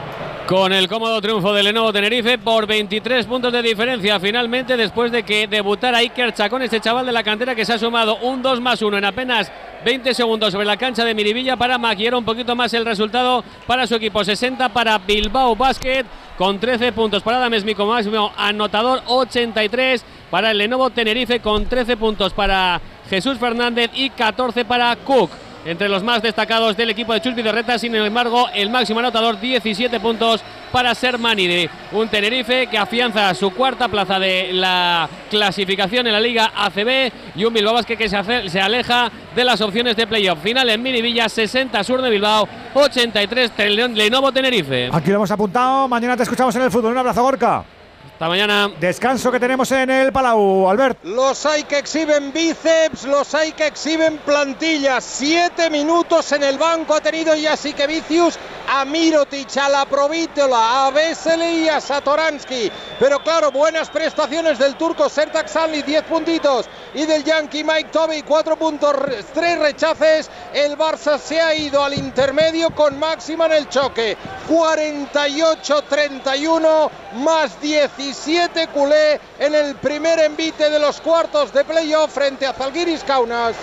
Con 0.47 0.71
el 0.73 0.87
cómodo 0.87 1.19
triunfo 1.21 1.53
de 1.53 1.63
Lenovo 1.63 1.91
Tenerife 1.91 2.37
por 2.37 2.67
23 2.67 3.25
puntos 3.25 3.51
de 3.51 3.63
diferencia. 3.63 4.19
Finalmente, 4.19 4.77
después 4.77 5.11
de 5.11 5.23
que 5.23 5.47
debutara 5.47 5.97
Iker 5.97 6.35
Chacón, 6.35 6.61
este 6.61 6.79
chaval 6.79 7.03
de 7.07 7.11
la 7.11 7.23
cantera 7.23 7.55
que 7.55 7.65
se 7.65 7.73
ha 7.73 7.79
sumado 7.79 8.17
un 8.17 8.43
2 8.43 8.61
más 8.61 8.79
1 8.83 8.95
en 8.95 9.05
apenas 9.05 9.51
20 9.83 10.13
segundos 10.13 10.51
sobre 10.51 10.67
la 10.67 10.77
cancha 10.77 11.03
de 11.03 11.15
Miribilla 11.15 11.57
para 11.57 11.79
maquillar 11.79 12.13
un 12.13 12.25
poquito 12.25 12.55
más 12.55 12.71
el 12.75 12.85
resultado 12.85 13.43
para 13.65 13.87
su 13.87 13.95
equipo. 13.95 14.23
60 14.23 14.69
para 14.69 14.99
Bilbao 14.99 15.55
Basket 15.55 16.05
con 16.37 16.59
13 16.59 16.91
puntos 16.91 17.23
para 17.23 17.49
Smith 17.59 17.75
como 17.75 17.93
máximo 17.93 18.31
anotador. 18.37 19.01
83 19.07 20.05
para 20.29 20.51
el 20.51 20.59
Lenovo 20.59 20.91
Tenerife 20.91 21.39
con 21.39 21.65
13 21.65 21.97
puntos 21.97 22.33
para 22.33 22.79
Jesús 23.09 23.39
Fernández 23.39 23.89
y 23.95 24.11
14 24.11 24.63
para 24.63 24.95
Cook 24.95 25.31
entre 25.65 25.89
los 25.89 26.03
más 26.03 26.21
destacados 26.21 26.77
del 26.77 26.91
equipo 26.91 27.13
de 27.13 27.21
Chus 27.21 27.35
Reta. 27.35 27.77
Sin 27.77 27.93
embargo, 27.95 28.47
el 28.53 28.69
máximo 28.69 28.99
anotador, 28.99 29.39
17 29.39 29.99
puntos 29.99 30.41
para 30.71 30.93
Sermanide. 30.95 31.69
Un 31.91 32.07
Tenerife 32.07 32.67
que 32.67 32.77
afianza 32.77 33.33
su 33.33 33.51
cuarta 33.51 33.87
plaza 33.87 34.19
de 34.19 34.53
la 34.53 35.09
clasificación 35.29 36.05
en 36.07 36.13
la 36.13 36.19
Liga 36.19 36.51
ACB 36.55 37.11
y 37.35 37.43
un 37.43 37.53
Bilbao 37.53 37.73
Basket 37.73 37.97
que 37.97 38.09
se, 38.09 38.49
se 38.49 38.61
aleja 38.61 39.11
de 39.35 39.43
las 39.43 39.59
opciones 39.61 39.95
de 39.95 40.07
playoff. 40.07 40.39
Final 40.41 40.69
en 40.69 40.81
Minivilla, 40.81 41.27
60 41.27 41.83
sur 41.83 42.01
de 42.01 42.09
Bilbao, 42.09 42.47
83 42.73 43.51
Lenovo 43.93 44.31
Tenerife. 44.31 44.89
Aquí 44.91 45.09
lo 45.09 45.15
hemos 45.15 45.31
apuntado. 45.31 45.87
Mañana 45.87 46.15
te 46.15 46.23
escuchamos 46.23 46.55
en 46.55 46.61
el 46.61 46.71
fútbol. 46.71 46.91
Un 46.91 46.99
abrazo, 46.99 47.23
Gorka. 47.23 47.63
Hasta 48.15 48.29
mañana. 48.29 48.71
Descanso 48.79 49.29
que 49.29 49.41
tenemos 49.41 49.69
en 49.73 49.89
el 49.89 50.13
Palau, 50.13 50.69
Albert. 50.69 51.03
Los 51.03 51.45
hay 51.45 51.65
que 51.65 51.79
exhiben 51.79 52.31
bíceps, 52.31 53.03
los 53.03 53.35
hay 53.35 53.51
que 53.51 53.67
exhiben 53.67 54.19
plantillas. 54.19 55.03
Siete 55.03 55.69
minutos 55.69 56.31
en 56.31 56.43
el 56.43 56.57
banco 56.57 56.95
ha 56.95 57.01
tenido 57.01 57.33
Jasique 57.35 57.85
Vicius 57.85 58.39
a 58.69 58.85
Mirotic, 58.85 59.57
a 59.57 59.67
la 59.67 59.85
Provítola, 59.85 60.87
a 60.87 60.91
Vesely 60.91 61.65
y 61.65 61.69
a 61.69 61.81
Satoransky. 61.81 62.71
Pero 62.99 63.19
claro, 63.19 63.51
buenas 63.51 63.89
prestaciones 63.89 64.59
del 64.59 64.75
turco 64.75 65.09
Sertak 65.09 65.49
Sanli, 65.49 65.81
10 65.81 66.03
puntitos. 66.03 66.69
Y 66.93 67.05
del 67.05 67.25
yankee 67.25 67.65
Mike 67.65 67.89
Toby, 67.91 68.21
4 68.21 68.55
puntos, 68.55 68.95
3 69.33 69.59
rechaces. 69.59 70.31
El 70.53 70.77
Barça 70.77 71.19
se 71.19 71.41
ha 71.41 71.53
ido 71.53 71.83
al 71.83 71.93
intermedio 71.93 72.73
con 72.73 72.97
máxima 72.97 73.47
en 73.47 73.51
el 73.51 73.67
choque. 73.67 74.15
48-31 74.47 76.89
más 77.15 77.59
17 78.05 78.67
culé 78.67 79.19
en 79.39 79.55
el 79.55 79.73
primer 79.77 80.19
envite 80.19 80.69
de 80.69 80.77
los 80.77 81.01
cuartos 81.01 81.51
de 81.51 81.63
playoff 81.63 82.13
frente 82.13 82.45
a 82.45 82.53
Zalgiris 82.53 83.03
Kaunas. 83.03 83.55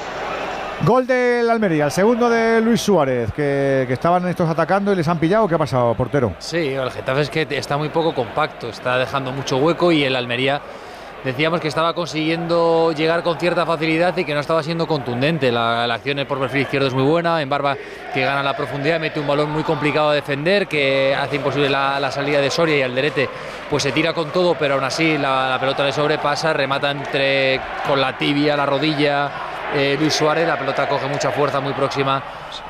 Gol 0.85 1.07
del 1.07 1.49
Almería, 1.49 1.85
el 1.85 1.93
segundo 1.93 2.29
de 2.29 2.61
Luis 2.61 2.81
Suárez, 2.81 3.33
que, 3.33 3.85
que, 3.87 3.93
estaban 3.93 4.27
estos 4.27 4.49
atacando 4.49 4.93
y 4.93 4.97
les 4.97 5.07
han 5.07 5.21
pillado. 5.21 5.47
¿Qué 5.47 5.55
ha 5.55 5.59
pasado, 5.59 5.95
portero? 5.95 6.35
Sí, 6.41 6.71
el 6.71 6.91
Getafe 6.91 7.21
es 7.21 7.31
que 7.31 7.47
está 7.51 7.77
muy 7.77 7.91
poco 7.91 8.17
compacto, 8.17 8.71
está 8.71 8.99
dejando 8.99 9.31
mucho 9.31 9.59
hueco 9.59 9.93
y 9.93 10.03
el 10.03 10.17
Almería 10.17 10.61
decíamos 11.25 11.61
que 11.61 11.69
estaba 11.69 11.95
consiguiendo 11.95 12.93
llegar 12.93 13.23
con 13.23 13.39
cierta 13.39 13.65
facilidad 13.65 14.17
y 14.17 14.25
que 14.25 14.35
no 14.35 14.41
estaba 14.41 14.63
siendo 14.63 14.87
contundente. 14.87 15.53
La, 15.53 15.85
acción 15.85 16.25
por 16.27 16.39
perfil 16.39 16.63
izquierdo 16.63 16.89
es 16.89 16.95
muy 16.95 17.05
buena, 17.05 17.41
en 17.41 17.49
Barba 17.49 17.77
que 18.13 18.23
gana 18.23 18.43
la 18.43 18.57
profundidad, 18.57 19.01
mete 19.01 19.21
un 19.21 19.27
balón 19.27 19.51
muy 19.51 19.63
complicado 19.63 20.11
a 20.11 20.15
defender, 20.15 20.67
que 20.67 21.15
hace 21.15 21.37
imposible 21.37 21.69
la, 21.69 22.11
salida 22.11 22.41
de 22.41 22.51
Soria 22.51 22.77
y 22.77 22.83
Alderete 22.83 23.29
pues 23.71 23.83
se 23.83 23.93
tira 23.93 24.13
con 24.13 24.31
todo, 24.31 24.55
pero 24.55 24.75
aún 24.75 24.85
así 24.85 25.17
la, 25.17 25.49
la 25.49 25.59
pelota 25.59 25.85
le 25.85 25.93
sobrepasa, 25.93 26.53
remata 26.53 26.91
entre 26.91 27.61
con 27.87 28.01
la 28.01 28.17
tibia, 28.19 28.57
la 28.57 28.67
rodilla. 28.67 29.31
Eh, 29.75 29.97
Luis 29.99 30.13
Suárez, 30.13 30.47
la 30.47 30.59
pelota 30.59 30.87
coge 30.87 31.07
mucha 31.07 31.31
fuerza 31.31 31.59
muy 31.59 31.73
próxima 31.73 32.23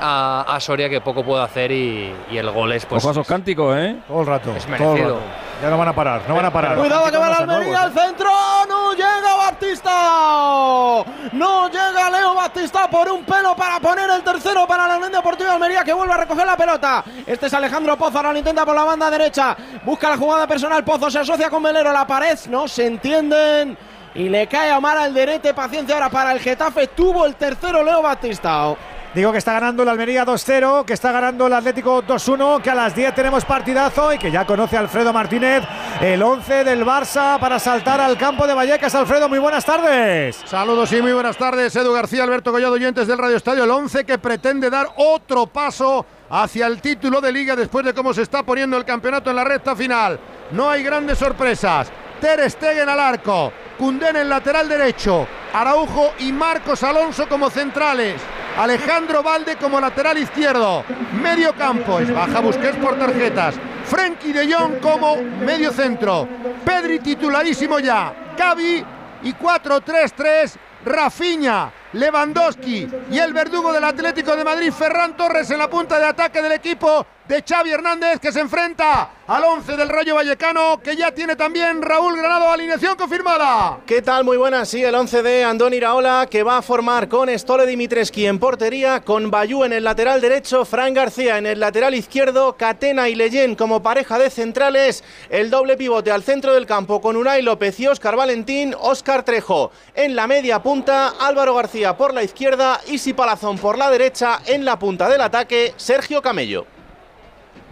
a, 0.03 0.55
a 0.55 0.59
Soria 0.59 0.89
que 0.89 0.99
poco 0.99 1.23
puede 1.23 1.43
hacer 1.43 1.71
y, 1.71 2.13
y, 2.29 2.37
el 2.37 2.51
gol 2.51 2.73
es 2.73 2.85
pues 2.85 3.01
Ojo 3.01 3.09
a 3.09 3.11
esos 3.13 3.25
cánticos, 3.25 3.75
¿eh? 3.77 3.95
Todo 4.05 4.21
el 4.21 4.27
rato. 4.27 4.53
Es 4.55 4.67
merecido. 4.67 4.93
Todo 4.93 5.07
el 5.07 5.13
rato. 5.13 5.21
Ya 5.61 5.69
no 5.69 5.77
van 5.77 5.87
a 5.87 5.95
parar, 5.95 6.21
no 6.27 6.35
van 6.35 6.45
a 6.45 6.51
parar. 6.51 6.77
Cuidado 6.77 7.09
que 7.09 7.17
va 7.17 7.29
la 7.29 7.37
Almería 7.37 7.83
al 7.83 7.93
centro. 7.93 8.29
No 8.67 8.91
llega 8.91 9.35
Batista. 9.37 11.05
No 11.31 11.69
llega 11.69 12.09
Leo 12.09 12.35
Batista 12.35 12.89
por 12.89 13.09
un 13.09 13.23
pelo 13.23 13.55
para 13.55 13.79
poner 13.79 14.09
el 14.09 14.21
tercero 14.23 14.67
para 14.67 14.89
la 14.89 14.97
Unión 14.97 15.13
Deportiva 15.13 15.53
Almería 15.53 15.85
que 15.85 15.93
vuelve 15.93 16.13
a 16.13 16.17
recoger 16.17 16.45
la 16.45 16.57
pelota. 16.57 17.01
Este 17.25 17.45
es 17.45 17.53
Alejandro 17.53 17.95
Pozo. 17.95 18.17
Ahora 18.17 18.33
lo 18.33 18.39
intenta 18.39 18.65
por 18.65 18.75
la 18.75 18.83
banda 18.83 19.09
derecha. 19.09 19.55
Busca 19.85 20.09
la 20.09 20.17
jugada 20.17 20.45
personal. 20.47 20.83
Pozo 20.83 21.09
se 21.09 21.19
asocia 21.19 21.49
con 21.49 21.63
Melero. 21.63 21.93
La 21.93 22.05
pared. 22.05 22.37
No 22.49 22.67
se 22.67 22.85
entienden. 22.85 23.77
Y 24.15 24.27
le 24.27 24.47
cae 24.47 24.69
a 24.69 24.79
Omar 24.79 24.97
Alderete. 24.97 25.53
Paciencia 25.53 25.95
ahora 25.95 26.09
para 26.09 26.33
el 26.33 26.41
Getafe. 26.41 26.87
Tuvo 26.87 27.25
el 27.25 27.35
tercero 27.35 27.81
Leo 27.83 28.01
Batista. 28.01 28.75
Digo 29.13 29.31
que 29.31 29.37
está 29.37 29.53
ganando 29.53 29.83
el 29.83 29.89
Almería 29.89 30.25
2-0, 30.25 30.85
que 30.85 30.93
está 30.93 31.11
ganando 31.11 31.45
el 31.45 31.53
Atlético 31.53 32.01
2-1, 32.01 32.63
que 32.63 32.71
a 32.71 32.75
las 32.75 32.95
10 32.95 33.13
tenemos 33.13 33.45
partidazo 33.45 34.11
y 34.11 34.17
que 34.17 34.31
ya 34.31 34.43
conoce 34.43 34.75
Alfredo 34.75 35.13
Martínez 35.13 35.63
el 36.01 36.23
11 36.23 36.63
del 36.63 36.83
Barça 36.83 37.39
para 37.39 37.59
saltar 37.59 38.01
al 38.01 38.17
campo 38.17 38.47
de 38.47 38.55
Vallecas. 38.55 38.95
Alfredo, 38.95 39.29
muy 39.29 39.37
buenas 39.37 39.63
tardes. 39.65 40.41
Saludos 40.45 40.91
y 40.93 41.01
muy 41.03 41.13
buenas 41.13 41.37
tardes. 41.37 41.75
Edu 41.75 41.93
García, 41.93 42.23
Alberto 42.23 42.51
Collado, 42.51 42.73
oyentes 42.73 43.05
del 43.05 43.19
Radio 43.19 43.37
Estadio. 43.37 43.65
El 43.65 43.69
11 43.69 44.03
que 44.03 44.17
pretende 44.17 44.71
dar 44.71 44.87
otro 44.97 45.45
paso 45.45 46.03
hacia 46.31 46.65
el 46.65 46.81
título 46.81 47.21
de 47.21 47.31
liga 47.31 47.55
después 47.55 47.85
de 47.85 47.93
cómo 47.93 48.15
se 48.15 48.23
está 48.23 48.41
poniendo 48.41 48.77
el 48.77 48.83
campeonato 48.83 49.29
en 49.29 49.35
la 49.35 49.43
recta 49.43 49.75
final. 49.75 50.19
No 50.49 50.71
hay 50.71 50.81
grandes 50.81 51.19
sorpresas. 51.19 51.91
Ter 52.19 52.49
Stegen 52.49 52.89
al 52.89 52.99
arco, 52.99 53.53
Cundé 53.77 54.09
en 54.09 54.29
lateral 54.29 54.67
derecho, 54.67 55.27
Araujo 55.53 56.13
y 56.19 56.31
Marcos 56.31 56.81
Alonso 56.81 57.27
como 57.27 57.51
centrales. 57.51 58.19
Alejandro 58.57 59.23
Valde 59.23 59.55
como 59.55 59.79
lateral 59.79 60.17
izquierdo. 60.17 60.83
Medio 61.21 61.53
campo 61.53 61.99
es 61.99 62.13
baja 62.13 62.39
Busquets 62.39 62.77
por 62.77 62.97
tarjetas. 62.97 63.55
Frenkie 63.85 64.31
de 64.31 64.53
Jong 64.53 64.79
como 64.79 65.17
medio 65.17 65.71
centro. 65.71 66.27
Pedri 66.63 66.99
titularísimo 66.99 67.79
ya. 67.79 68.13
Gaby 68.37 68.85
y 69.23 69.33
4-3-3. 69.33 70.53
Rafinha 70.85 71.71
Lewandowski 71.93 72.87
y 73.11 73.19
el 73.19 73.33
verdugo 73.33 73.71
del 73.71 73.83
Atlético 73.83 74.35
de 74.35 74.43
Madrid, 74.43 74.71
Ferran 74.71 75.15
Torres, 75.15 75.49
en 75.51 75.59
la 75.59 75.69
punta 75.69 75.99
de 75.99 76.05
ataque 76.05 76.41
del 76.41 76.53
equipo 76.53 77.05
de 77.27 77.41
Xavi 77.41 77.71
Hernández 77.71 78.19
que 78.19 78.33
se 78.33 78.41
enfrenta 78.41 79.11
al 79.25 79.43
11 79.45 79.77
del 79.77 79.87
Rayo 79.87 80.15
Vallecano 80.15 80.81
que 80.83 80.97
ya 80.97 81.11
tiene 81.11 81.37
también 81.37 81.81
Raúl 81.81 82.17
Granado 82.17 82.51
alineación 82.51 82.97
confirmada. 82.97 83.79
¿Qué 83.85 84.01
tal? 84.01 84.25
Muy 84.25 84.35
buenas. 84.35 84.67
Sí, 84.67 84.83
el 84.83 84.93
11 84.93 85.23
de 85.23 85.43
Andoni 85.45 85.77
Iraola 85.77 86.27
que 86.29 86.43
va 86.43 86.57
a 86.57 86.61
formar 86.61 87.07
con 87.07 87.29
Stole 87.29 87.65
Dimitreski 87.65 88.25
en 88.25 88.39
portería, 88.39 89.01
con 89.01 89.31
Bayú 89.31 89.63
en 89.63 89.71
el 89.71 89.85
lateral 89.85 90.19
derecho, 90.19 90.65
Fran 90.65 90.93
García 90.93 91.37
en 91.37 91.45
el 91.45 91.61
lateral 91.61 91.95
izquierdo, 91.95 92.57
Catena 92.57 93.07
y 93.07 93.15
Leyen 93.15 93.55
como 93.55 93.81
pareja 93.81 94.19
de 94.19 94.29
centrales, 94.29 95.03
el 95.29 95.49
doble 95.49 95.77
pivote 95.77 96.11
al 96.11 96.23
centro 96.23 96.53
del 96.53 96.65
campo 96.65 96.99
con 96.99 97.15
Unai 97.15 97.41
López 97.41 97.79
y 97.79 97.87
Óscar 97.87 98.17
Valentín, 98.17 98.75
Óscar 98.77 99.23
Trejo 99.23 99.71
en 99.95 100.15
la 100.15 100.27
media 100.27 100.61
punta, 100.61 101.13
Álvaro 101.21 101.55
García 101.55 101.82
por 101.91 102.13
la 102.13 102.23
izquierda, 102.23 102.79
Isi 102.87 103.11
Palazón 103.11 103.57
por 103.57 103.77
la 103.77 103.89
derecha, 103.89 104.39
en 104.45 104.63
la 104.63 104.79
punta 104.79 105.09
del 105.09 105.19
ataque, 105.19 105.73
Sergio 105.75 106.21
Camello. 106.21 106.65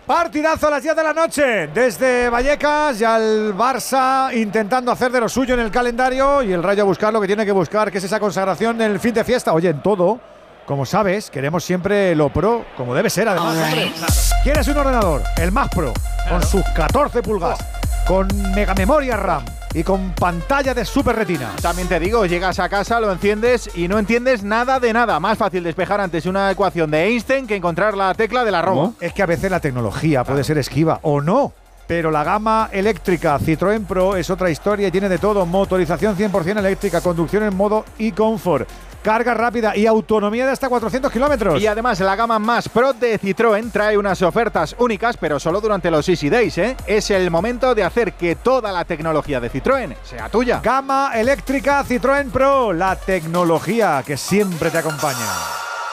Partidazo 0.05 0.67
a 0.67 0.71
las 0.71 0.83
10 0.83 0.95
de 0.95 1.03
la 1.03 1.13
noche 1.13 1.67
desde 1.67 2.29
Vallecas 2.29 2.99
y 2.99 3.05
al 3.05 3.55
Barça 3.55 4.35
intentando 4.35 4.91
hacer 4.91 5.11
de 5.11 5.21
lo 5.21 5.29
suyo 5.29 5.53
en 5.53 5.61
el 5.61 5.71
calendario 5.71 6.43
y 6.43 6.51
el 6.51 6.61
Rayo 6.61 6.83
a 6.83 6.85
buscar 6.85 7.13
lo 7.13 7.21
que 7.21 7.27
tiene 7.27 7.45
que 7.45 7.53
buscar, 7.53 7.89
que 7.89 7.99
es 7.99 8.03
esa 8.03 8.19
consagración 8.19 8.81
en 8.81 8.91
el 8.91 8.99
fin 8.99 9.13
de 9.13 9.23
fiesta. 9.23 9.53
Oye, 9.53 9.69
en 9.69 9.81
todo, 9.81 10.19
como 10.65 10.85
sabes, 10.85 11.29
queremos 11.29 11.63
siempre 11.63 12.13
lo 12.15 12.27
pro, 12.27 12.65
como 12.75 12.93
debe 12.93 13.09
ser 13.09 13.29
además. 13.29 14.33
¿Quieres 14.43 14.67
un 14.67 14.77
ordenador? 14.77 15.23
El 15.37 15.53
más 15.53 15.69
pro, 15.69 15.93
con 16.27 16.43
sus 16.43 16.63
14 16.75 17.21
pulgadas, 17.21 17.59
con 18.05 18.27
mega 18.53 18.73
memoria 18.73 19.15
RAM 19.15 19.45
y 19.73 19.83
con 19.83 20.11
pantalla 20.11 20.73
de 20.73 20.85
super 20.85 21.15
retina. 21.15 21.51
También 21.61 21.87
te 21.87 21.99
digo, 21.99 22.25
llegas 22.25 22.59
a 22.59 22.69
casa, 22.69 22.99
lo 22.99 23.11
enciendes 23.11 23.69
y 23.75 23.87
no 23.87 23.99
entiendes 23.99 24.43
nada 24.43 24.79
de 24.79 24.93
nada. 24.93 25.19
Más 25.19 25.37
fácil 25.37 25.63
despejar 25.63 26.01
antes 26.01 26.25
una 26.25 26.51
ecuación 26.51 26.91
de 26.91 27.05
Einstein 27.05 27.47
que 27.47 27.55
encontrar 27.55 27.95
la 27.95 28.13
tecla 28.13 28.43
de 28.43 28.51
la 28.51 28.61
Roma. 28.61 28.93
Es 28.99 29.13
que 29.13 29.23
a 29.23 29.27
veces 29.27 29.51
la 29.51 29.59
tecnología 29.59 30.23
puede 30.23 30.43
ser 30.43 30.57
esquiva 30.57 30.99
o 31.03 31.21
no. 31.21 31.53
Pero 31.87 32.09
la 32.09 32.23
gama 32.23 32.69
eléctrica 32.71 33.37
Citroën 33.37 33.85
Pro 33.85 34.15
es 34.15 34.29
otra 34.29 34.49
historia 34.49 34.87
y 34.87 34.91
tiene 34.91 35.09
de 35.09 35.17
todo. 35.17 35.45
Motorización 35.45 36.15
100% 36.15 36.59
eléctrica, 36.59 37.01
conducción 37.01 37.43
en 37.43 37.57
modo 37.57 37.83
e-comfort, 37.99 38.67
carga 39.01 39.33
rápida 39.33 39.75
y 39.75 39.85
autonomía 39.85 40.45
de 40.45 40.51
hasta 40.51 40.69
400 40.69 41.11
kilómetros. 41.11 41.61
Y 41.61 41.67
además 41.67 41.99
la 41.99 42.15
gama 42.15 42.39
más 42.39 42.69
Pro 42.69 42.93
de 42.93 43.19
Citroën 43.19 43.71
trae 43.71 43.97
unas 43.97 44.21
ofertas 44.21 44.75
únicas, 44.77 45.17
pero 45.17 45.39
solo 45.39 45.61
durante 45.61 45.91
los 45.91 46.07
Easy 46.07 46.29
Days. 46.29 46.57
¿eh? 46.57 46.77
Es 46.87 47.11
el 47.11 47.29
momento 47.31 47.75
de 47.75 47.83
hacer 47.83 48.13
que 48.13 48.35
toda 48.35 48.71
la 48.71 48.85
tecnología 48.85 49.39
de 49.39 49.51
Citroën 49.51 49.95
sea 50.03 50.29
tuya. 50.29 50.61
Gama 50.63 51.11
eléctrica 51.15 51.83
Citroën 51.83 52.29
Pro, 52.31 52.73
la 52.73 52.95
tecnología 52.95 54.03
que 54.05 54.17
siempre 54.17 54.69
te 54.69 54.77
acompaña. 54.77 55.25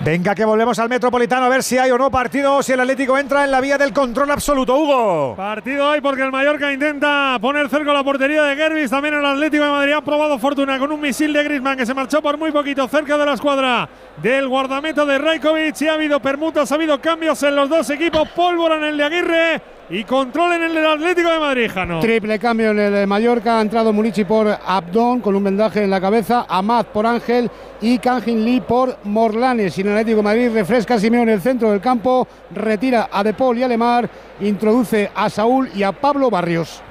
Venga, 0.00 0.34
que 0.34 0.44
volvemos 0.44 0.78
al 0.78 0.90
Metropolitano 0.90 1.46
a 1.46 1.48
ver 1.48 1.62
si 1.62 1.78
hay 1.78 1.90
o 1.90 1.96
no 1.96 2.10
partido, 2.10 2.62
si 2.62 2.72
el 2.72 2.80
Atlético 2.80 3.16
entra 3.16 3.44
en 3.44 3.50
la 3.50 3.62
vía 3.62 3.78
del 3.78 3.94
control 3.94 4.30
absoluto. 4.30 4.76
Hugo. 4.76 5.34
Partido 5.36 5.90
hay 5.90 6.02
porque 6.02 6.22
el 6.22 6.30
Mallorca 6.30 6.70
intenta 6.70 7.38
poner 7.40 7.68
cerco 7.70 7.92
la 7.92 8.04
portería 8.04 8.42
de 8.42 8.56
Gerbis. 8.56 8.90
También 8.90 9.14
el 9.14 9.24
Atlético 9.24 9.64
de 9.64 9.70
Madrid 9.70 9.92
ha 9.94 10.02
probado 10.02 10.38
fortuna 10.38 10.78
con 10.78 10.92
un 10.92 11.00
misil 11.00 11.32
de 11.32 11.42
Griezmann 11.42 11.78
que 11.78 11.86
se 11.86 11.94
marchó 11.94 12.20
por 12.20 12.36
muy 12.36 12.52
poquito 12.52 12.86
cerca 12.88 13.16
de 13.16 13.24
la 13.24 13.32
escuadra 13.32 13.88
del 14.22 14.48
guardameta 14.48 15.04
de 15.04 15.18
Rajkovic. 15.18 15.80
Y 15.80 15.88
ha 15.88 15.94
habido 15.94 16.20
permutas, 16.20 16.70
ha 16.70 16.74
habido 16.74 17.00
cambios 17.00 17.42
en 17.42 17.56
los 17.56 17.68
dos 17.68 17.90
equipos. 17.90 18.28
Pólvora 18.30 18.76
en 18.76 18.84
el 18.84 18.96
de 18.96 19.04
Aguirre 19.04 19.62
y 19.88 20.02
control 20.04 20.54
en 20.54 20.64
el 20.64 20.74
del 20.74 20.86
Atlético 20.86 21.30
de 21.30 21.38
Madrid, 21.38 21.70
Jano. 21.72 22.00
Triple 22.00 22.38
cambio 22.38 22.70
en 22.70 22.78
el 22.78 22.92
de 22.92 23.06
Mallorca. 23.06 23.58
Ha 23.58 23.62
entrado 23.62 23.92
Munichi 23.92 24.24
por 24.24 24.48
Abdón 24.48 25.20
con 25.20 25.36
un 25.36 25.44
vendaje 25.44 25.84
en 25.84 25.90
la 25.90 26.00
cabeza. 26.00 26.46
Amad 26.48 26.86
por 26.86 27.06
Ángel 27.06 27.50
y 27.80 27.98
Kangin 27.98 28.44
Lee 28.44 28.60
por 28.60 28.98
Morlanes. 29.04 29.76
Y 29.78 29.82
en 29.82 29.88
el 29.88 29.92
Atlético 29.94 30.16
de 30.16 30.22
Madrid 30.22 30.50
refresca 30.52 30.94
a 30.94 30.98
Simeón 30.98 31.28
en 31.28 31.34
el 31.34 31.40
centro 31.40 31.70
del 31.70 31.80
campo. 31.80 32.26
Retira 32.54 33.08
a 33.12 33.22
De 33.22 33.34
Paul 33.34 33.58
y 33.58 33.62
a 33.62 33.68
Lemar. 33.68 34.08
Introduce 34.40 35.10
a 35.14 35.30
Saúl 35.30 35.70
y 35.74 35.82
a 35.82 35.92
Pablo 35.92 36.30
Barrios. 36.30 36.82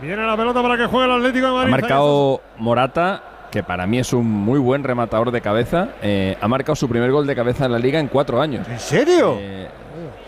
Viene 0.00 0.26
la 0.26 0.36
pelota 0.36 0.60
para 0.60 0.76
que 0.76 0.86
juegue 0.86 1.06
el 1.06 1.12
Atlético 1.18 1.46
de 1.46 1.52
Madrid. 1.52 1.74
Ha 1.74 1.76
marcado 1.76 2.40
Morata, 2.58 3.22
que 3.52 3.62
para 3.62 3.86
mí 3.86 3.98
es 3.98 4.12
un 4.14 4.26
muy 4.28 4.58
buen 4.58 4.82
rematador 4.82 5.30
de 5.30 5.40
cabeza. 5.42 5.90
Eh, 6.02 6.36
ha 6.40 6.48
marcado 6.48 6.74
su 6.74 6.88
primer 6.88 7.12
gol 7.12 7.26
de 7.26 7.36
cabeza 7.36 7.66
en 7.66 7.72
la 7.72 7.78
liga 7.78 8.00
en 8.00 8.08
cuatro 8.08 8.40
años. 8.40 8.66
¿En 8.66 8.80
serio? 8.80 9.36
Eh, 9.38 9.68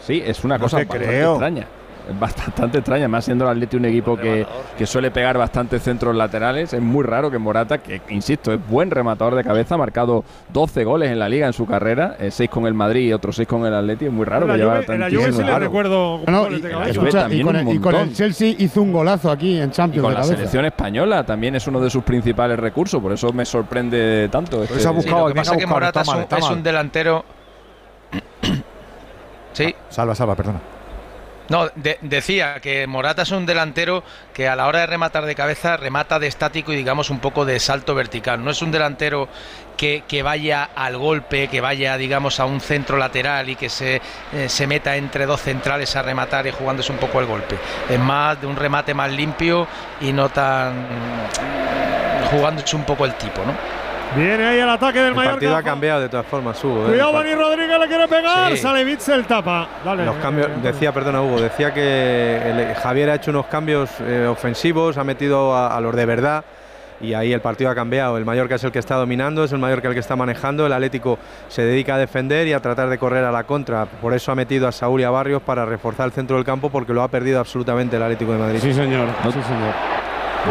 sí, 0.01 0.23
es 0.25 0.45
una 0.45 0.59
No 0.59 0.65
cosa 0.65 0.77
te 0.77 0.85
bastante 0.85 1.07
creo. 1.09 1.31
extraña. 1.33 1.67
Es 2.07 2.21
bastante 2.21 2.79
extraña, 2.79 3.09
más 3.09 3.25
siendo 3.25 3.45
el 3.47 3.53
Atleti 3.53 3.77
un 3.79 3.87
equipo 3.87 4.15
que, 4.17 4.47
que 4.77 4.85
suele 4.87 5.11
pegar 5.11 5.39
bastante 5.39 5.79
centros 5.79 6.15
laterales. 6.15 6.73
Es 6.75 6.83
muy 6.83 7.03
raro 7.03 7.31
que 7.31 7.39
Morata, 7.39 7.79
que 7.79 8.03
insisto, 8.11 8.53
es 8.53 8.61
buen 8.69 8.91
rematador 8.91 9.35
de 9.35 9.43
cabeza, 9.43 9.77
ha 9.77 9.79
marcado 9.79 10.23
12 10.53 10.85
goles 10.85 11.11
en 11.11 11.19
la 11.19 11.29
liga 11.31 11.47
en 11.47 11.55
su 11.55 11.65
carrera, 11.67 12.17
6 12.29 12.51
con 12.51 12.67
el 12.67 12.75
Madrid 12.75 13.09
y 13.09 13.13
otros 13.15 13.37
6 13.37 13.49
con 13.49 13.65
el 13.65 13.73
Atleti. 13.75 14.05
Es 14.05 14.13
muy 14.13 14.27
raro 14.27 14.45
que 14.47 14.53
la 14.53 14.59
lleva 14.59 14.83
Juve- 14.83 14.95
en 14.95 15.01
la 15.01 15.07
Juve 15.09 15.19
tantísimos 15.21 15.49
sí 15.55 15.59
recuerdo 15.65 16.21
No, 16.27 16.51
y, 16.51 16.55
escucha, 16.91 17.27
y 17.33 17.43
con, 17.43 17.57
el, 17.57 17.69
y 17.69 17.79
con 17.79 17.95
el. 17.95 18.13
Chelsea 18.13 18.55
hizo 18.59 18.83
un 18.83 18.93
golazo 18.93 19.31
aquí 19.31 19.59
en 19.59 19.71
Y 19.71 19.73
Champions 19.73 20.03
con 20.03 20.11
de 20.11 20.15
la 20.15 20.21
cabeza. 20.21 20.37
selección 20.37 20.65
española 20.67 21.25
también 21.25 21.55
es 21.57 21.67
uno 21.67 21.81
de 21.81 21.89
sus 21.89 22.03
principales 22.05 22.59
recursos, 22.59 23.01
por 23.01 23.13
eso 23.13 23.33
me 23.33 23.47
sorprende 23.47 24.29
tanto. 24.31 24.63
este- 24.63 24.75
Pues 24.75 24.85
ha 24.87 24.91
Sí, 24.91 24.95
buscado, 24.97 25.21
lo 25.21 25.29
que 25.29 25.35
pasa 25.41 25.53
es 25.55 25.59
que 25.59 25.67
Morata 25.67 26.03
es, 26.03 26.09
un, 26.09 26.27
es 26.39 26.51
un 26.51 26.63
delantero. 26.63 27.25
sí. 29.55 29.75
Salva, 29.89 30.15
salva, 30.15 30.35
perdona. 30.35 30.61
No, 31.49 31.69
de- 31.75 31.99
decía 32.01 32.59
que 32.61 32.87
Morata 32.87 33.23
es 33.23 33.31
un 33.31 33.45
delantero 33.45 34.03
que 34.33 34.49
a 34.49 34.57
la 34.57 34.67
hora 34.67 34.81
de 34.81 34.87
rematar 34.87 35.27
de 35.27 35.35
cabeza 35.35 35.77
remata 35.77 36.19
de 36.19 36.27
estático 36.27 36.73
y 36.73 36.77
digamos 36.77 37.11
un 37.11 37.19
poco 37.21 37.45
de 37.45 37.61
salto 37.61 37.95
vertical. 37.95 38.43
No 38.43 38.51
es 38.51 38.63
un 38.63 38.71
delantero 38.73 39.29
que, 39.77 40.05
que 40.09 40.23
vaya 40.23 40.71
al 40.75 40.97
golpe, 40.97 41.49
que 41.49 41.61
vaya 41.61 41.99
digamos 41.99 42.41
a 42.41 42.47
un 42.47 42.61
centro 42.61 42.97
lateral 42.97 43.51
y 43.51 43.57
que 43.57 43.69
se, 43.69 44.01
eh, 44.33 44.49
se 44.49 44.67
meta 44.67 44.97
entre 44.97 45.27
dos 45.27 45.43
centrales 45.43 45.95
a 45.97 46.03
rematar 46.03 46.47
y 46.47 46.51
jugándose 46.51 46.93
un 46.93 46.99
poco 46.99 47.21
el 47.21 47.27
golpe. 47.27 47.59
Es 47.91 47.99
más 48.01 48.41
de 48.41 48.47
un 48.47 48.57
remate 48.57 48.95
más 48.95 49.11
limpio 49.13 49.67
y 50.01 50.13
no 50.15 50.31
tan 50.31 50.87
jugándose 52.31 52.75
un 52.75 52.85
poco 52.85 53.05
el 53.05 53.15
tipo, 53.15 53.43
¿no? 53.45 53.84
Viene 54.17 54.45
ahí 54.47 54.59
el 54.61 54.69
ataque 54.69 54.99
del 55.01 55.09
El 55.09 55.15
partido 55.15 55.35
Mallorca. 55.51 55.59
ha 55.59 55.63
cambiado 55.63 56.01
de 56.01 56.09
todas 56.09 56.27
formas, 56.27 56.63
Hugo. 56.63 56.85
¿eh? 56.85 56.89
Cuidado, 56.91 57.11
El 57.11 57.17
Dani 57.17 57.35
Rodríguez 57.35 57.79
le 57.81 57.87
quiere 57.89 58.09
pegar. 58.09 58.51
Sí. 58.53 58.57
Sale 58.59 58.85
Bitzel, 58.85 59.25
tapa. 59.25 59.67
Dale. 59.85 60.05
Los 60.05 60.17
cambios, 60.17 60.49
decía, 60.63 60.93
perdona 60.93 61.21
Hugo, 61.23 61.41
decía 61.41 61.73
que 61.75 62.37
el- 62.45 62.75
Javier 62.77 63.11
ha 63.11 63.15
hecho 63.17 63.31
unos 63.31 63.47
cambios 63.47 63.91
eh, 64.01 64.27
ofensivos, 64.31 64.99
ha 64.99 65.05
metido 65.05 65.55
a, 65.55 65.77
a 65.77 65.81
los 65.81 65.95
de 65.97 66.07
verdad 66.07 66.45
y 67.01 67.13
ahí 67.13 67.33
el 67.33 67.41
partido 67.41 67.71
ha 67.71 67.75
cambiado. 67.75 68.17
El 68.17 68.25
Mallorca 68.25 68.55
es 68.55 68.65
el 68.65 68.71
que 68.73 68.79
está 68.79 68.95
dominando, 68.95 69.43
es 69.45 69.53
el 69.53 69.59
Mallorca 69.59 69.89
el 69.89 69.95
que 69.95 70.01
está 70.01 70.15
manejando, 70.17 70.65
el 70.65 70.73
Atlético 70.73 71.19
se 71.49 71.63
dedica 71.63 71.97
a 71.97 71.99
defender 71.99 72.47
y 72.47 72.53
a 72.53 72.61
tratar 72.61 72.89
de 72.89 72.99
correr 72.99 73.25
a 73.25 73.33
la 73.33 73.45
contra. 73.45 73.85
Por 73.87 74.15
eso 74.15 74.31
ha 74.31 74.35
metido 74.37 74.69
a 74.69 74.73
Saúl 74.73 75.01
y 75.01 75.05
a 75.05 75.11
Barrios 75.11 75.43
para 75.43 75.65
reforzar 75.67 76.07
el 76.07 76.13
centro 76.13 76.37
del 76.37 76.45
campo 76.45 76.71
porque 76.71 76.93
lo 76.95 77.03
ha 77.03 77.09
perdido 77.09 77.41
absolutamente 77.41 77.97
el 77.97 78.03
Atlético 78.03 78.33
de 78.33 78.39
Madrid. 78.39 78.59
Sí, 78.63 78.73
señor. 78.73 79.09
Sí, 79.25 79.33
señor. 79.33 79.94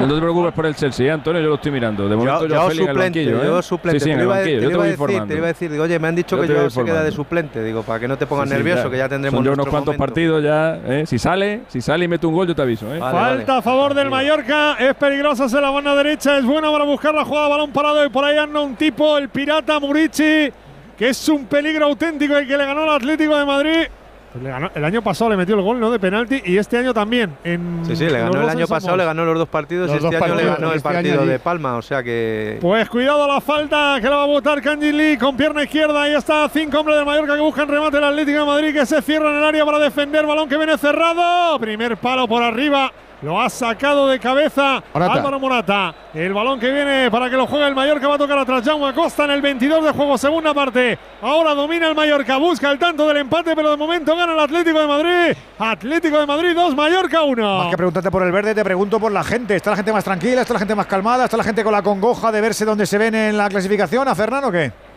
No 0.02 0.16
te 0.16 0.20
preocupes 0.22 0.54
por 0.54 0.66
el 0.66 0.76
Chelsea, 0.76 1.08
¿eh, 1.08 1.12
Antonio, 1.12 1.42
yo 1.42 1.50
lo 1.50 1.56
estoy 1.56 1.72
mirando. 1.72 2.10
De 2.10 2.16
momento 2.16 2.42
Yo, 2.42 2.48
yo, 2.48 2.56
yo 2.56 2.62
Félix 2.70 2.80
en 2.84 2.90
el 2.90 2.94
suplente, 2.96 3.20
banquillo, 3.26 3.44
¿eh? 3.44 3.46
yo 3.48 3.62
suplente. 3.62 4.00
Sí, 4.00 4.04
sí, 4.06 4.12
en 4.12 4.18
te 4.18 4.22
el 4.22 4.26
iba 4.28 4.34
a- 4.34 4.38
banquillo, 4.40 4.58
te 4.58 4.64
yo 4.64 4.68
te 4.70 4.74
iba 4.74 4.76
a 4.76 4.78
voy 4.78 4.88
decir, 4.88 5.00
informando. 5.02 5.28
te 5.34 5.38
iba 5.38 5.46
a 5.46 5.48
decir, 5.48 5.72
digo, 5.72 5.84
oye, 5.84 6.00
me 6.00 6.08
han 6.08 6.16
dicho 6.16 6.36
Yo 6.36 6.42
que 6.42 6.48
yo 6.48 6.70
se 6.70 6.84
queda 6.84 7.04
de 7.04 7.12
suplente, 7.12 7.64
digo, 7.64 7.84
para 7.84 8.00
que 8.00 8.08
no 8.08 8.18
te 8.18 8.26
pongas 8.26 8.50
Sí, 8.50 8.52
sí, 8.52 8.58
nervioso, 8.58 8.84
ya. 8.86 8.90
que 8.90 8.98
ya 8.98 9.10
tendremos 9.10 9.38
Son 9.38 9.46
ya 9.46 9.52
unos 9.52 9.68
cuantos 9.68 9.96
momento. 9.96 10.06
partidos 10.06 10.44
ya. 10.44 10.76
¿eh? 10.86 11.04
Si 11.06 11.20
sale, 11.20 11.62
si 11.68 11.82
sale 11.82 12.06
y 12.06 12.08
mete 12.08 12.26
un 12.28 12.34
gol, 12.34 12.48
yo 12.48 12.56
te 12.56 12.62
aviso. 12.62 12.94
¿eh? 12.94 13.00
Vale, 13.00 13.18
Falta 13.18 13.58
a 13.58 13.62
favor 13.62 13.94
del 13.94 14.10
Mallorca, 14.10 14.74
es 14.80 14.94
peligrosa 14.96 15.46
en 15.46 15.62
la 15.62 15.70
banda 15.70 15.96
derecha, 15.96 16.38
es 16.38 16.46
buena 16.46 16.72
para 16.72 16.84
buscar 16.86 17.14
la 17.14 17.24
jugada, 17.26 17.48
balón 17.50 17.72
parado 17.72 18.06
y 18.06 18.10
por 18.10 18.26
ahí 18.26 18.38
anda 18.38 18.60
un 18.62 18.76
tipo, 18.76 19.18
el 19.18 19.30
pirata 19.30 19.80
Murici, 19.80 20.52
que 20.98 21.10
es 21.10 21.30
un 21.30 21.46
peligro 21.46 21.86
auténtico 21.86 22.36
el 22.38 22.48
que 22.48 22.58
le 22.58 22.66
ganó 22.66 22.84
al 22.84 22.96
Atlético 22.96 23.38
de 23.38 23.46
Madrid. 23.46 23.88
Pues 24.34 24.44
le 24.44 24.50
ganó- 24.50 24.72
el 24.74 24.84
año 24.84 25.02
pasado 25.04 25.30
le 25.30 25.38
metió 25.38 25.54
el 25.56 25.62
gol, 25.62 25.80
¿no? 25.80 25.92
De 25.92 26.00
penalti 26.00 26.42
y 26.44 26.58
este 26.58 26.78
año 26.80 26.92
también. 26.94 27.36
En 27.44 27.86
Sí, 27.86 27.96
sí, 27.96 28.06
le 28.10 28.20
ganó 28.20 28.42
el 28.42 28.50
año 28.50 28.66
pasado, 28.68 28.98
le 28.98 29.06
ganó 29.06 29.26
los 29.26 29.38
dos 29.38 29.48
partidos 29.48 29.88
Los 29.92 30.02
y 30.02 30.06
este 30.06 30.24
año 30.24 30.36
le 30.36 30.46
ganó 30.46 30.72
el 30.72 30.78
este 30.78 30.90
partido 30.90 31.26
de 31.26 31.38
Palma, 31.40 31.78
o 31.78 31.82
sea 31.84 32.02
que 32.02 32.58
Pues 32.60 32.90
cuidado 32.90 33.28
la 33.28 33.40
falta 33.42 33.98
que 34.02 34.10
la 34.10 34.16
va 34.18 34.24
a 34.24 34.28
botar 34.28 34.60
Kanji 34.62 34.92
Lee 34.92 35.18
con 35.18 35.38
pierna 35.38 35.64
izquierda. 35.64 36.02
Ahí 36.02 36.14
está 36.16 36.50
cinco 36.50 36.80
hombres 36.80 36.98
del 36.98 37.06
Mallorca 37.06 37.36
que 37.36 37.42
buscan 37.42 37.68
remate 37.68 37.98
el 37.98 38.04
Atlético 38.06 38.40
de 38.40 38.46
Madrid 38.46 38.74
que 38.74 38.86
se 38.88 39.02
cierra 39.04 39.30
en 39.30 39.38
el 39.38 39.44
área 39.44 39.64
para 39.66 39.78
defender. 39.78 40.26
Balón 40.26 40.50
que 40.50 40.58
viene 40.58 40.78
cerrado. 40.80 41.60
Primer 41.60 41.98
palo 41.98 42.28
por 42.28 42.42
arriba 42.42 42.92
Lo 43.24 43.40
ha 43.40 43.50
sacado 43.50 44.10
de 44.10 44.20
cabeza 44.20 44.84
Álvaro 44.94 45.40
Morata. 45.40 45.96
El 46.14 46.34
balón 46.34 46.60
que 46.60 46.70
viene 46.70 47.10
para 47.10 47.30
que 47.30 47.38
lo 47.38 47.48
juegue 47.48 47.66
el 47.68 47.74
Mallorca 47.74 48.06
va 48.06 48.16
a 48.16 48.18
tocar 48.18 48.38
atrás. 48.38 48.66
Jaume 48.66 48.94
Costa 48.94 49.24
en 49.24 49.32
el 49.32 49.42
22 49.42 49.86
de 49.86 49.92
juego, 49.92 50.18
segunda 50.18 50.54
parte. 50.54 51.00
Ahora 51.22 51.54
domina 51.54 51.88
el 51.88 51.96
Mallorca, 51.96 52.36
busca 52.36 52.70
el 52.70 52.78
tanto 52.78 53.08
del 53.08 53.16
empate, 53.16 53.56
pero 53.56 53.72
de 53.72 53.78
momento 53.78 54.14
gana 54.14 54.34
el 54.34 54.40
Atlético 54.40 54.78
de 54.78 54.88
Madrid. 54.88 55.38
Atlético 55.58 56.20
de 56.20 56.26
Madrid 56.26 56.54
2, 56.54 56.76
Mallorca 56.76 57.24
1. 57.24 57.58
Más 57.60 57.70
que 57.70 57.78
preguntarte 57.78 58.12
por 58.12 58.24
el 58.24 58.32
verde, 58.34 58.54
te 58.54 58.64
pregunto 58.64 59.00
por 59.00 59.14
la 59.14 59.24
gente. 59.24 59.56
¿Está 59.56 59.70
la 59.70 59.78
gente 59.78 59.94
más 59.94 60.04
tranquila? 60.04 60.42
¿Está 60.42 60.54
la 60.54 60.60
gente 60.60 60.76
más 60.76 60.88
calmada? 60.88 61.24
¿Está 61.24 61.38
la 61.38 61.46
gente 61.46 61.64
con 61.64 61.72
la 61.72 61.82
congoja 61.82 62.30
de 62.30 62.42
verse 62.42 62.66
dónde 62.66 62.86
se 62.86 62.98
ven 62.98 63.16
en 63.16 63.38
la 63.38 63.48
clasificación? 63.48 64.06
¿A 64.06 64.16
Fernando 64.16 64.50
o 64.50 64.52
qué? 64.52 64.93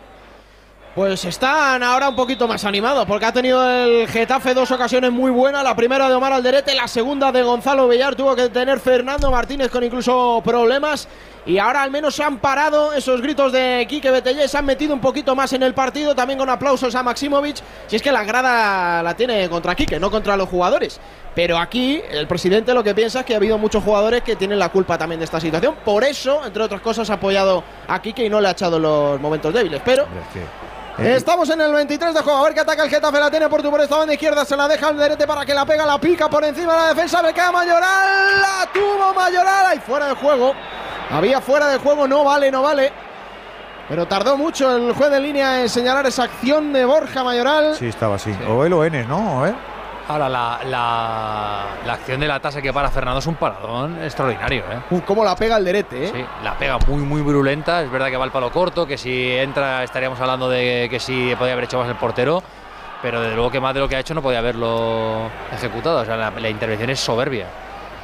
Pues 0.97 1.27
están 1.27 1.82
ahora 1.82 2.09
un 2.09 2.16
poquito 2.16 2.48
más 2.48 2.64
animados 2.64 3.05
porque 3.05 3.27
ha 3.27 3.32
tenido 3.32 3.62
el 3.68 4.09
Getafe 4.09 4.55
dos 4.55 4.70
ocasiones 4.70 5.12
muy 5.12 5.31
buenas. 5.31 5.62
La 5.62 5.77
primera 5.77 6.09
de 6.09 6.14
Omar 6.14 6.32
Alderete, 6.32 6.74
la 6.74 6.89
segunda 6.89 7.31
de 7.31 7.43
Gonzalo 7.43 7.86
Villar. 7.86 8.16
Tuvo 8.16 8.35
que 8.35 8.48
tener 8.48 8.81
Fernando 8.81 9.31
Martínez 9.31 9.70
con 9.70 9.85
incluso 9.85 10.40
problemas. 10.43 11.06
Y 11.44 11.59
ahora 11.59 11.82
al 11.82 11.90
menos 11.90 12.14
se 12.14 12.23
han 12.23 12.39
parado 12.39 12.94
esos 12.94 13.20
gritos 13.20 13.52
de 13.52 13.85
Quique 13.86 14.10
Betellé. 14.10 14.48
Se 14.48 14.56
han 14.56 14.64
metido 14.64 14.94
un 14.94 15.01
poquito 15.02 15.36
más 15.36 15.52
en 15.52 15.64
el 15.64 15.74
partido. 15.74 16.14
También 16.14 16.39
con 16.39 16.48
aplausos 16.48 16.94
a 16.94 17.02
Maximovic. 17.02 17.59
Si 17.89 17.97
es 17.97 18.01
que 18.01 18.10
la 18.10 18.24
grada 18.24 19.02
la 19.02 19.14
tiene 19.14 19.51
contra 19.51 19.74
Quique, 19.74 20.01
no 20.01 20.10
contra 20.10 20.35
los 20.35 20.48
jugadores. 20.48 20.98
Pero 21.35 21.59
aquí 21.59 22.01
el 22.10 22.27
presidente 22.27 22.73
lo 22.73 22.82
que 22.82 22.94
piensa 22.94 23.20
es 23.20 23.27
que 23.27 23.35
ha 23.35 23.36
habido 23.36 23.59
muchos 23.59 23.85
jugadores 23.85 24.23
que 24.23 24.35
tienen 24.35 24.59
la 24.59 24.70
culpa 24.70 24.97
también 24.97 25.18
de 25.20 25.27
esta 25.27 25.40
situación. 25.40 25.74
Por 25.85 26.05
eso, 26.05 26.40
entre 26.47 26.62
otras 26.62 26.81
cosas, 26.81 27.10
ha 27.10 27.14
apoyado 27.14 27.62
a 27.86 28.01
Quique 28.01 28.24
y 28.24 28.31
no 28.31 28.40
le 28.40 28.48
ha 28.48 28.52
echado 28.52 28.78
los 28.78 29.20
momentos 29.20 29.52
débiles. 29.52 29.82
Pero. 29.85 30.06
Estamos 30.98 31.51
en 31.51 31.60
el 31.60 31.73
23 31.73 32.14
de 32.14 32.20
juego. 32.23 32.39
A 32.39 32.44
ver 32.44 32.55
qué 32.55 32.60
ataca 32.60 32.85
el 32.85 32.90
Getafe. 32.90 33.20
La 33.20 33.31
tiene 33.31 33.48
por 33.48 33.62
tu 33.62 33.70
por 33.70 33.81
esta 33.81 33.97
banda 33.97 34.14
izquierda. 34.14 34.44
Se 34.44 34.56
la 34.56 34.66
deja 34.66 34.89
el 34.89 34.97
derete 34.97 35.27
para 35.27 35.44
que 35.44 35.52
la 35.52 35.66
pega. 35.66 35.85
La 35.85 35.98
pica 35.98 36.28
por 36.28 36.43
encima 36.44 36.73
de 36.73 36.78
la 36.78 36.89
defensa. 36.89 37.23
Me 37.23 37.35
queda 37.35 37.52
Mayoral. 37.52 38.40
La 38.40 38.68
tuvo 38.73 39.12
Mayoral. 39.14 39.66
Ahí 39.66 39.78
fuera 39.81 40.06
de 40.09 40.14
juego. 40.14 40.55
Había 41.10 41.40
fuera 41.40 41.68
de 41.68 41.78
juego. 41.78 42.09
No 42.09 42.24
vale, 42.24 42.51
no 42.51 42.62
vale. 42.62 42.93
Pero 43.89 44.06
tardó 44.06 44.36
mucho 44.36 44.74
el 44.74 44.93
juez 44.94 45.10
de 45.10 45.20
línea 45.20 45.60
en 45.60 45.68
señalar 45.68 46.06
esa 46.06 46.24
acción 46.24 46.73
de 46.73 46.85
Borja 46.85 47.23
Mayoral. 47.23 47.77
Sí, 47.77 47.86
estaba 47.86 48.16
así. 48.16 48.35
O 48.48 48.64
él 48.64 48.73
o 48.73 48.85
N, 48.85 49.05
¿no? 49.05 49.47
¿Eh? 49.47 49.55
Ahora, 50.09 50.28
la, 50.28 50.61
la, 50.65 51.93
acción 51.93 52.20
de 52.20 52.28
la 52.28 52.39
tasa 52.39 52.62
que 52.62 52.73
para 52.73 52.91
Fernando 52.91 53.19
es 53.19 53.27
un 53.27 53.35
paradón 53.35 54.01
extraordinario. 54.03 54.62
¿eh? 54.70 55.01
cómo 55.05 55.24
la 55.24 55.35
pega 55.35 55.57
el 55.57 55.65
derete, 55.65 56.05
¿eh? 56.05 56.12
Sí, 56.15 56.24
la 56.45 56.57
pega 56.57 56.78
muy, 56.87 57.03
muy 57.03 57.23
virulenta. 57.23 57.83
Es 57.83 57.91
verdad 57.91 58.09
que 58.09 58.16
va 58.16 58.24
al 58.24 58.31
palo 58.31 58.51
corto, 58.53 58.87
que 58.87 58.97
si 58.97 59.33
entra 59.33 59.83
estaríamos 59.83 60.20
hablando 60.20 60.49
de 60.49 60.87
que 60.89 61.01
si 61.01 61.35
podía 61.37 61.55
haber 61.55 61.65
hecho 61.65 61.78
más 61.78 61.89
el 61.89 61.97
portero. 61.97 62.41
Pero 63.03 63.20
desde 63.20 63.35
luego 63.35 63.51
que 63.51 63.61
más 63.61 63.74
de 63.74 63.81
lo 63.81 63.89
que 63.89 63.97
ha 63.97 64.01
hecho 64.01 64.15
no 64.15 64.23
podía 64.23 64.39
haberlo 64.39 65.28
ejecutado. 65.53 66.01
O 66.01 66.05
sea, 66.05 66.16
la, 66.16 66.51
intervención 66.51 66.89
es 66.91 67.01
soberbia. 67.01 67.47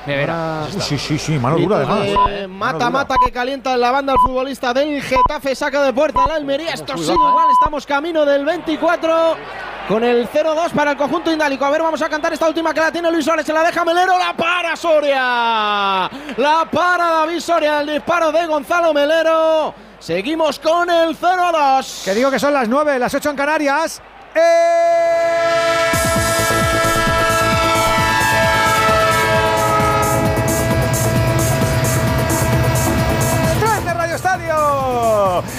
Mira, 0.06 0.66
sí, 0.80 0.98
sí, 0.98 1.18
sí, 1.18 1.38
mano 1.38 1.58
dura 1.58 1.76
además. 1.76 2.08
Eh, 2.30 2.46
mata, 2.48 2.90
mata 2.90 3.14
que 3.24 3.30
calienta 3.30 3.74
en 3.74 3.80
la 3.80 3.92
banda 3.92 4.12
el 4.14 4.18
futbolista 4.18 4.74
del 4.74 5.00
Getafe, 5.00 5.54
saca 5.54 5.82
de 5.82 5.92
puerta 5.92 6.26
la 6.26 6.34
Almería. 6.34 6.72
Esto 6.72 6.96
sigue 6.96 7.12
igual, 7.12 7.46
estamos 7.52 7.86
camino 7.86 8.24
del 8.24 8.44
24 8.44 9.36
con 9.88 10.02
el 10.02 10.28
0-2 10.28 10.70
para 10.70 10.92
el 10.92 10.96
conjunto 10.96 11.32
indálico. 11.32 11.64
A 11.64 11.70
ver, 11.70 11.82
vamos 11.82 12.02
a 12.02 12.08
cantar 12.08 12.32
esta 12.32 12.48
última 12.48 12.74
que 12.74 12.80
la 12.80 12.90
tiene 12.90 13.12
Luis 13.12 13.24
Suárez. 13.24 13.46
Se 13.46 13.52
la 13.52 13.62
deja 13.62 13.84
Melero, 13.84 14.18
la 14.18 14.34
para 14.34 14.74
Soria. 14.74 16.10
La 16.36 16.68
para 16.70 17.10
David 17.10 17.40
Soria, 17.40 17.80
el 17.80 17.92
disparo 17.92 18.32
de 18.32 18.46
Gonzalo 18.46 18.92
Melero. 18.92 19.72
Seguimos 20.00 20.58
con 20.58 20.90
el 20.90 21.16
0-2. 21.16 22.04
Que 22.04 22.14
digo 22.14 22.28
que 22.30 22.40
son 22.40 22.52
las 22.52 22.68
9, 22.68 22.98
las 22.98 23.14
8 23.14 23.30
en 23.30 23.36
Canarias. 23.36 24.02
¡Eh! 24.34 26.11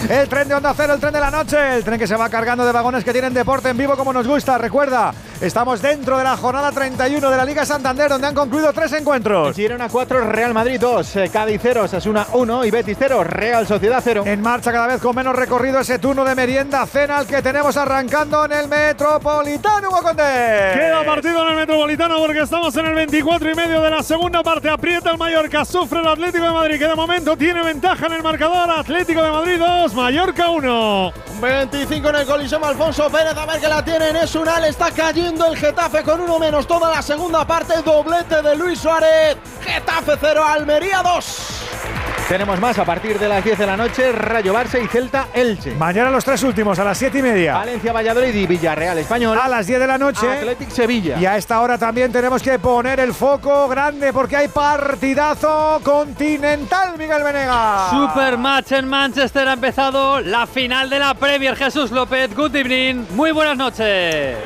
El 0.09 0.29
tren 0.29 0.47
de 0.47 0.55
Onda 0.55 0.73
Cero, 0.75 0.93
el 0.93 0.99
tren 0.99 1.13
de 1.13 1.19
la 1.19 1.31
noche, 1.31 1.75
el 1.75 1.83
tren 1.83 1.99
que 1.99 2.07
se 2.07 2.15
va 2.15 2.29
cargando 2.29 2.65
de 2.65 2.71
vagones 2.71 3.03
que 3.03 3.11
tienen 3.11 3.33
deporte 3.33 3.69
en 3.69 3.77
vivo 3.77 3.95
como 3.95 4.13
nos 4.13 4.27
gusta. 4.27 4.57
Recuerda, 4.57 5.13
estamos 5.43 5.81
dentro 5.81 6.17
de 6.17 6.23
la 6.23 6.37
jornada 6.37 6.71
31 6.71 7.29
de 7.29 7.37
la 7.37 7.43
Liga 7.43 7.65
Santander, 7.65 8.09
donde 8.09 8.27
han 8.27 8.33
concluido 8.33 8.71
tres 8.71 8.93
encuentros. 8.93 9.55
Girona 9.55 9.89
4, 9.89 10.31
Real 10.31 10.53
Madrid 10.53 10.79
2, 10.79 11.15
eh, 11.17 11.29
Cádiz 11.31 11.59
0, 11.61 11.87
Sasuna 11.87 12.25
1 12.31 12.65
y 12.65 12.71
Betis 12.71 12.95
0, 12.97 13.23
Real 13.25 13.67
Sociedad 13.67 14.01
0. 14.01 14.23
En 14.25 14.41
marcha 14.41 14.71
cada 14.71 14.87
vez 14.87 15.01
con 15.01 15.15
menos 15.15 15.35
recorrido 15.35 15.79
ese 15.79 15.99
turno 15.99 16.23
de 16.23 16.33
merienda 16.33 16.85
cena 16.85 17.17
al 17.17 17.27
que 17.27 17.41
tenemos 17.41 17.75
arrancando 17.75 18.45
en 18.45 18.53
el 18.53 18.67
Metropolitano, 18.69 19.89
Hugo 19.89 20.11
Queda 20.15 21.03
partido 21.05 21.43
en 21.43 21.49
el 21.49 21.55
Metropolitano 21.57 22.17
porque 22.19 22.41
estamos 22.41 22.75
en 22.77 22.85
el 22.85 22.95
24 22.95 23.51
y 23.51 23.55
medio 23.55 23.81
de 23.81 23.89
la 23.89 24.01
segunda 24.01 24.43
parte. 24.43 24.69
Aprieta 24.69 25.11
el 25.11 25.17
Mallorca, 25.17 25.65
sufre 25.65 25.99
el 25.99 26.07
Atlético 26.07 26.45
de 26.45 26.51
Madrid, 26.51 26.79
que 26.79 26.87
de 26.87 26.95
momento 26.95 27.35
tiene 27.35 27.61
ventaja 27.63 28.05
en 28.05 28.13
el 28.13 28.23
marcador. 28.23 28.69
Atlético 28.71 29.21
de 29.21 29.31
Madrid 29.31 29.59
2, 29.59 29.93
Mallorca 29.93 30.49
1. 30.49 31.13
25 31.41 32.09
en 32.09 32.15
el 32.15 32.25
colisión 32.25 32.63
Alfonso 32.63 33.09
Pérez, 33.09 33.35
a 33.35 33.45
ver 33.45 33.59
que 33.59 33.67
la 33.67 33.83
tienen, 33.83 34.15
es 34.15 34.33
le 34.33 34.69
está 34.69 34.91
cayendo 34.91 35.32
el 35.41 35.57
Getafe 35.57 36.03
con 36.03 36.21
uno 36.21 36.37
menos 36.37 36.67
toda 36.67 36.89
la 36.89 37.01
segunda 37.01 37.45
parte, 37.45 37.81
doblete 37.81 38.41
de 38.41 38.55
Luis 38.55 38.79
Suárez, 38.79 39.37
Getafe 39.61 40.13
0, 40.19 40.43
Almería 40.45 41.01
2. 41.01 42.02
Tenemos 42.27 42.59
más 42.59 42.79
a 42.79 42.85
partir 42.85 43.19
de 43.19 43.27
las 43.27 43.43
10 43.43 43.59
de 43.59 43.65
la 43.65 43.77
noche, 43.77 44.11
Rayo 44.11 44.53
Barça 44.53 44.81
y 44.81 44.87
Celta 44.87 45.27
Elche. 45.33 45.75
Mañana 45.75 46.09
los 46.09 46.23
tres 46.23 46.41
últimos 46.43 46.79
a 46.79 46.83
las 46.83 46.97
7 46.97 47.19
y 47.19 47.21
media. 47.21 47.55
Valencia 47.55 47.91
Valladolid 47.91 48.33
y 48.33 48.47
Villarreal 48.47 48.97
Español. 48.97 49.37
A 49.39 49.47
las 49.47 49.67
10 49.67 49.79
de 49.79 49.87
la 49.87 49.97
noche. 49.97 50.27
Athletic 50.27 50.69
Sevilla. 50.69 51.17
Y 51.19 51.25
a 51.25 51.37
esta 51.37 51.59
hora 51.59 51.77
también 51.77 52.11
tenemos 52.11 52.41
que 52.41 52.57
poner 52.59 53.01
el 53.01 53.13
foco 53.13 53.67
grande 53.67 54.13
porque 54.13 54.37
hay 54.37 54.47
partidazo 54.47 55.81
continental, 55.83 56.97
Miguel 56.97 57.23
Venegas. 57.23 57.89
Super 57.91 58.37
match 58.37 58.71
en 58.71 58.87
Manchester 58.87 59.47
ha 59.49 59.53
empezado 59.53 60.21
la 60.21 60.47
final 60.47 60.89
de 60.89 60.99
la 60.99 61.13
Premier. 61.13 61.55
Jesús 61.55 61.91
López, 61.91 62.33
good 62.35 62.55
evening. 62.55 63.05
Muy 63.11 63.31
buenas 63.31 63.57
noches. 63.57 64.37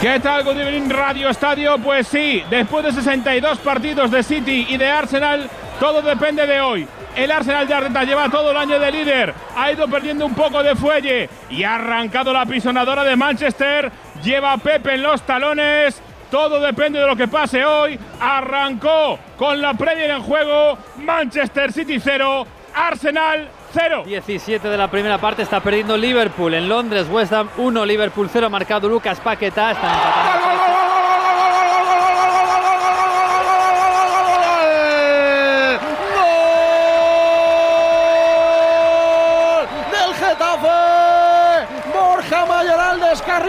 ¿Qué 0.00 0.20
tal, 0.20 0.44
Good 0.44 0.58
Evening 0.58 0.90
Radio 0.90 1.30
Estadio? 1.30 1.78
Pues 1.78 2.06
sí, 2.06 2.42
después 2.50 2.84
de 2.84 2.92
62 2.92 3.58
partidos 3.58 4.10
de 4.10 4.22
City 4.22 4.66
y 4.68 4.76
de 4.76 4.90
Arsenal, 4.90 5.48
todo 5.80 6.02
depende 6.02 6.46
de 6.46 6.60
hoy. 6.60 6.86
El 7.16 7.30
Arsenal 7.30 7.66
de 7.66 7.72
Arteta 7.72 8.04
lleva 8.04 8.28
todo 8.28 8.50
el 8.50 8.56
año 8.58 8.78
de 8.78 8.92
líder, 8.92 9.32
ha 9.56 9.72
ido 9.72 9.88
perdiendo 9.88 10.26
un 10.26 10.34
poco 10.34 10.62
de 10.62 10.76
fuelle 10.76 11.30
y 11.48 11.64
ha 11.64 11.76
arrancado 11.76 12.30
la 12.30 12.44
pisonadora 12.44 13.04
de 13.04 13.16
Manchester. 13.16 13.90
Lleva 14.22 14.52
a 14.52 14.58
Pepe 14.58 14.94
en 14.94 15.02
los 15.02 15.22
talones. 15.22 16.02
Todo 16.30 16.60
depende 16.60 16.98
de 16.98 17.06
lo 17.06 17.16
que 17.16 17.26
pase 17.26 17.64
hoy. 17.64 17.98
Arrancó 18.20 19.18
con 19.38 19.62
la 19.62 19.72
Premier 19.72 20.10
en 20.10 20.22
juego. 20.22 20.76
Manchester 20.98 21.72
City 21.72 21.98
0, 21.98 22.46
Arsenal 22.74 23.48
0. 23.72 24.02
17 24.04 24.68
de 24.68 24.76
la 24.76 24.90
primera 24.90 25.16
parte 25.16 25.42
está 25.42 25.60
perdiendo 25.60 25.96
Liverpool. 25.96 26.52
En 26.52 26.68
Londres, 26.68 27.06
West 27.10 27.32
Ham 27.32 27.48
1, 27.56 27.86
Liverpool 27.86 28.28
0. 28.30 28.50
Marcado 28.50 28.90
Lucas 28.90 29.20
Paqueta. 29.20 29.70
Están 29.70 29.94
empatando. 29.94 30.85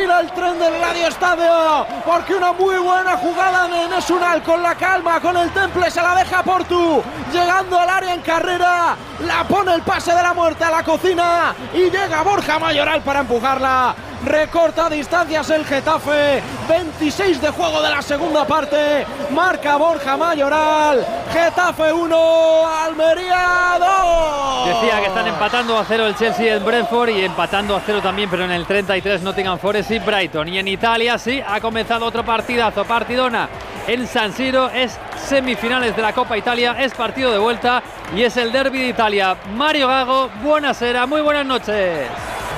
El 0.06 0.32
tren 0.32 0.60
del 0.60 0.80
Radio 0.80 1.08
Estadio. 1.08 1.88
Porque 2.06 2.36
una 2.36 2.54
muy 2.54 2.76
buena 2.78 3.18
jugada 3.18 3.68
de 3.68 3.88
Nesunal 3.90 4.44
con 4.44 4.62
la 4.62 4.76
calma, 4.76 5.20
con 5.20 5.36
el 5.36 5.50
temple, 5.52 5.90
se 5.90 6.02
la 6.02 6.16
deja 6.16 6.44
Portu. 6.44 7.02
Llegando 7.34 7.80
al 7.80 7.90
área 7.90 8.14
en 8.14 8.22
carrera, 8.22 8.96
la 9.26 9.44
pone 9.46 9.74
el 9.74 9.82
pase 9.82 10.14
de 10.14 10.22
la 10.22 10.34
muerte 10.34 10.64
a 10.64 10.70
la 10.70 10.84
cocina 10.84 11.56
y 11.74 11.90
llega 11.90 12.22
Borja 12.22 12.60
Mayoral 12.60 13.02
para 13.02 13.22
empujarla. 13.22 13.96
Recorta 14.26 14.90
distancias 14.90 15.50
el 15.50 15.66
Getafe. 15.66 16.42
26 16.68 17.42
de 17.42 17.50
juego 17.50 17.82
de 17.82 17.90
la 17.90 18.02
segunda 18.02 18.46
parte. 18.46 19.06
Marca 19.32 19.78
Borja 19.78 20.18
Mayoral. 20.18 21.06
Getafe 21.32 21.94
1, 21.94 22.68
Almería 22.86 23.78
2. 23.80 24.82
Decía 24.82 25.00
que 25.00 25.08
están 25.08 25.28
empatando 25.28 25.78
a 25.78 25.86
cero 25.86 26.08
el 26.08 26.16
Chelsea 26.16 26.54
el 26.54 26.64
Brentford 26.64 27.10
y 27.10 27.24
empatando 27.24 27.76
a 27.76 27.82
cero 27.86 28.02
también, 28.02 28.30
pero 28.30 28.44
en 28.44 28.52
el 28.52 28.66
33 28.66 29.22
Nottingham 29.22 29.60
Forest 29.60 29.92
y 29.92 30.00
Brighton. 30.00 30.48
Y 30.50 30.60
en 30.60 30.68
Italia 30.68 31.18
sí, 31.18 31.42
ha 31.46 31.62
comenzado 31.62 32.06
otro 32.06 32.26
partidazo, 32.26 32.84
partidona 32.86 33.48
en 33.88 34.08
San 34.08 34.34
Siro. 34.34 34.70
Es 34.70 34.98
semifinales 35.28 35.96
de 35.96 36.02
la 36.02 36.14
Copa 36.14 36.38
Italia, 36.38 36.76
es 36.80 36.94
partido 36.94 37.32
de 37.32 37.38
vuelta 37.38 37.84
y 38.16 38.24
es 38.24 38.36
el 38.38 38.52
derby 38.52 38.80
de 38.80 38.88
Italia. 38.88 39.38
Mario 39.56 39.88
Gago, 39.88 40.30
buenasera, 40.42 41.06
muy 41.06 41.22
buenas 41.22 41.46
noches. 41.46 42.08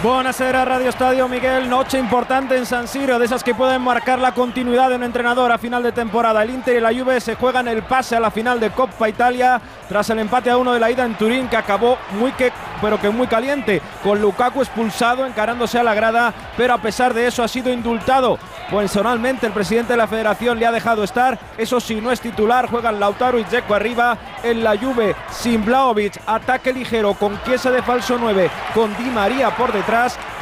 Buonasera 0.01 0.63
Radio 0.63 0.87
Estadio 0.87 1.27
Miguel, 1.27 1.69
noche 1.69 1.99
importante 1.99 2.55
en 2.55 2.65
San 2.65 2.87
Siro, 2.87 3.19
de 3.19 3.25
esas 3.25 3.43
que 3.43 3.53
pueden 3.53 3.81
marcar 3.81 4.17
la 4.17 4.33
continuidad 4.33 4.89
de 4.89 4.95
un 4.95 5.03
entrenador 5.03 5.51
a 5.51 5.57
final 5.57 5.83
de 5.83 5.91
temporada. 5.91 6.41
El 6.41 6.51
Inter 6.51 6.77
y 6.77 6.79
la 6.79 6.93
Juve 6.93 7.19
se 7.19 7.35
juegan 7.35 7.67
el 7.67 7.83
pase 7.83 8.15
a 8.15 8.21
la 8.21 8.31
final 8.31 8.61
de 8.61 8.69
Coppa 8.69 9.09
Italia 9.09 9.59
tras 9.89 10.09
el 10.09 10.19
empate 10.19 10.51
a 10.51 10.57
uno 10.57 10.71
de 10.71 10.79
la 10.79 10.89
ida 10.89 11.03
en 11.03 11.15
Turín 11.15 11.49
que 11.49 11.57
acabó 11.57 11.97
muy 12.17 12.31
que 12.31 12.53
pero 12.81 12.97
que 12.97 13.09
muy 13.09 13.27
caliente, 13.27 13.81
con 14.01 14.21
Lukaku 14.21 14.61
expulsado, 14.61 15.25
encarándose 15.25 15.77
a 15.77 15.83
la 15.83 15.93
grada, 15.93 16.33
pero 16.55 16.73
a 16.73 16.77
pesar 16.77 17.13
de 17.13 17.27
eso 17.27 17.43
ha 17.43 17.47
sido 17.49 17.73
indultado. 17.73 18.39
Personalmente 18.71 19.47
el 19.47 19.51
presidente 19.51 19.91
de 19.91 19.97
la 19.97 20.07
federación 20.07 20.57
le 20.57 20.65
ha 20.65 20.71
dejado 20.71 21.03
estar, 21.03 21.37
eso 21.57 21.81
sí, 21.81 21.99
no 21.99 22.09
es 22.09 22.21
titular, 22.21 22.69
juegan 22.69 22.97
Lautaro 22.97 23.37
y 23.37 23.43
Dzeko 23.43 23.75
arriba, 23.75 24.17
en 24.43 24.63
la 24.63 24.77
Juve 24.77 25.13
sin 25.29 25.65
Blaovic, 25.65 26.21
ataque 26.25 26.71
ligero 26.71 27.15
con 27.15 27.37
Chiesa 27.43 27.69
de 27.69 27.81
falso 27.81 28.17
9, 28.17 28.49
con 28.73 28.95
Di 28.95 29.09
María 29.09 29.49
por 29.57 29.73
detrás. 29.73 29.88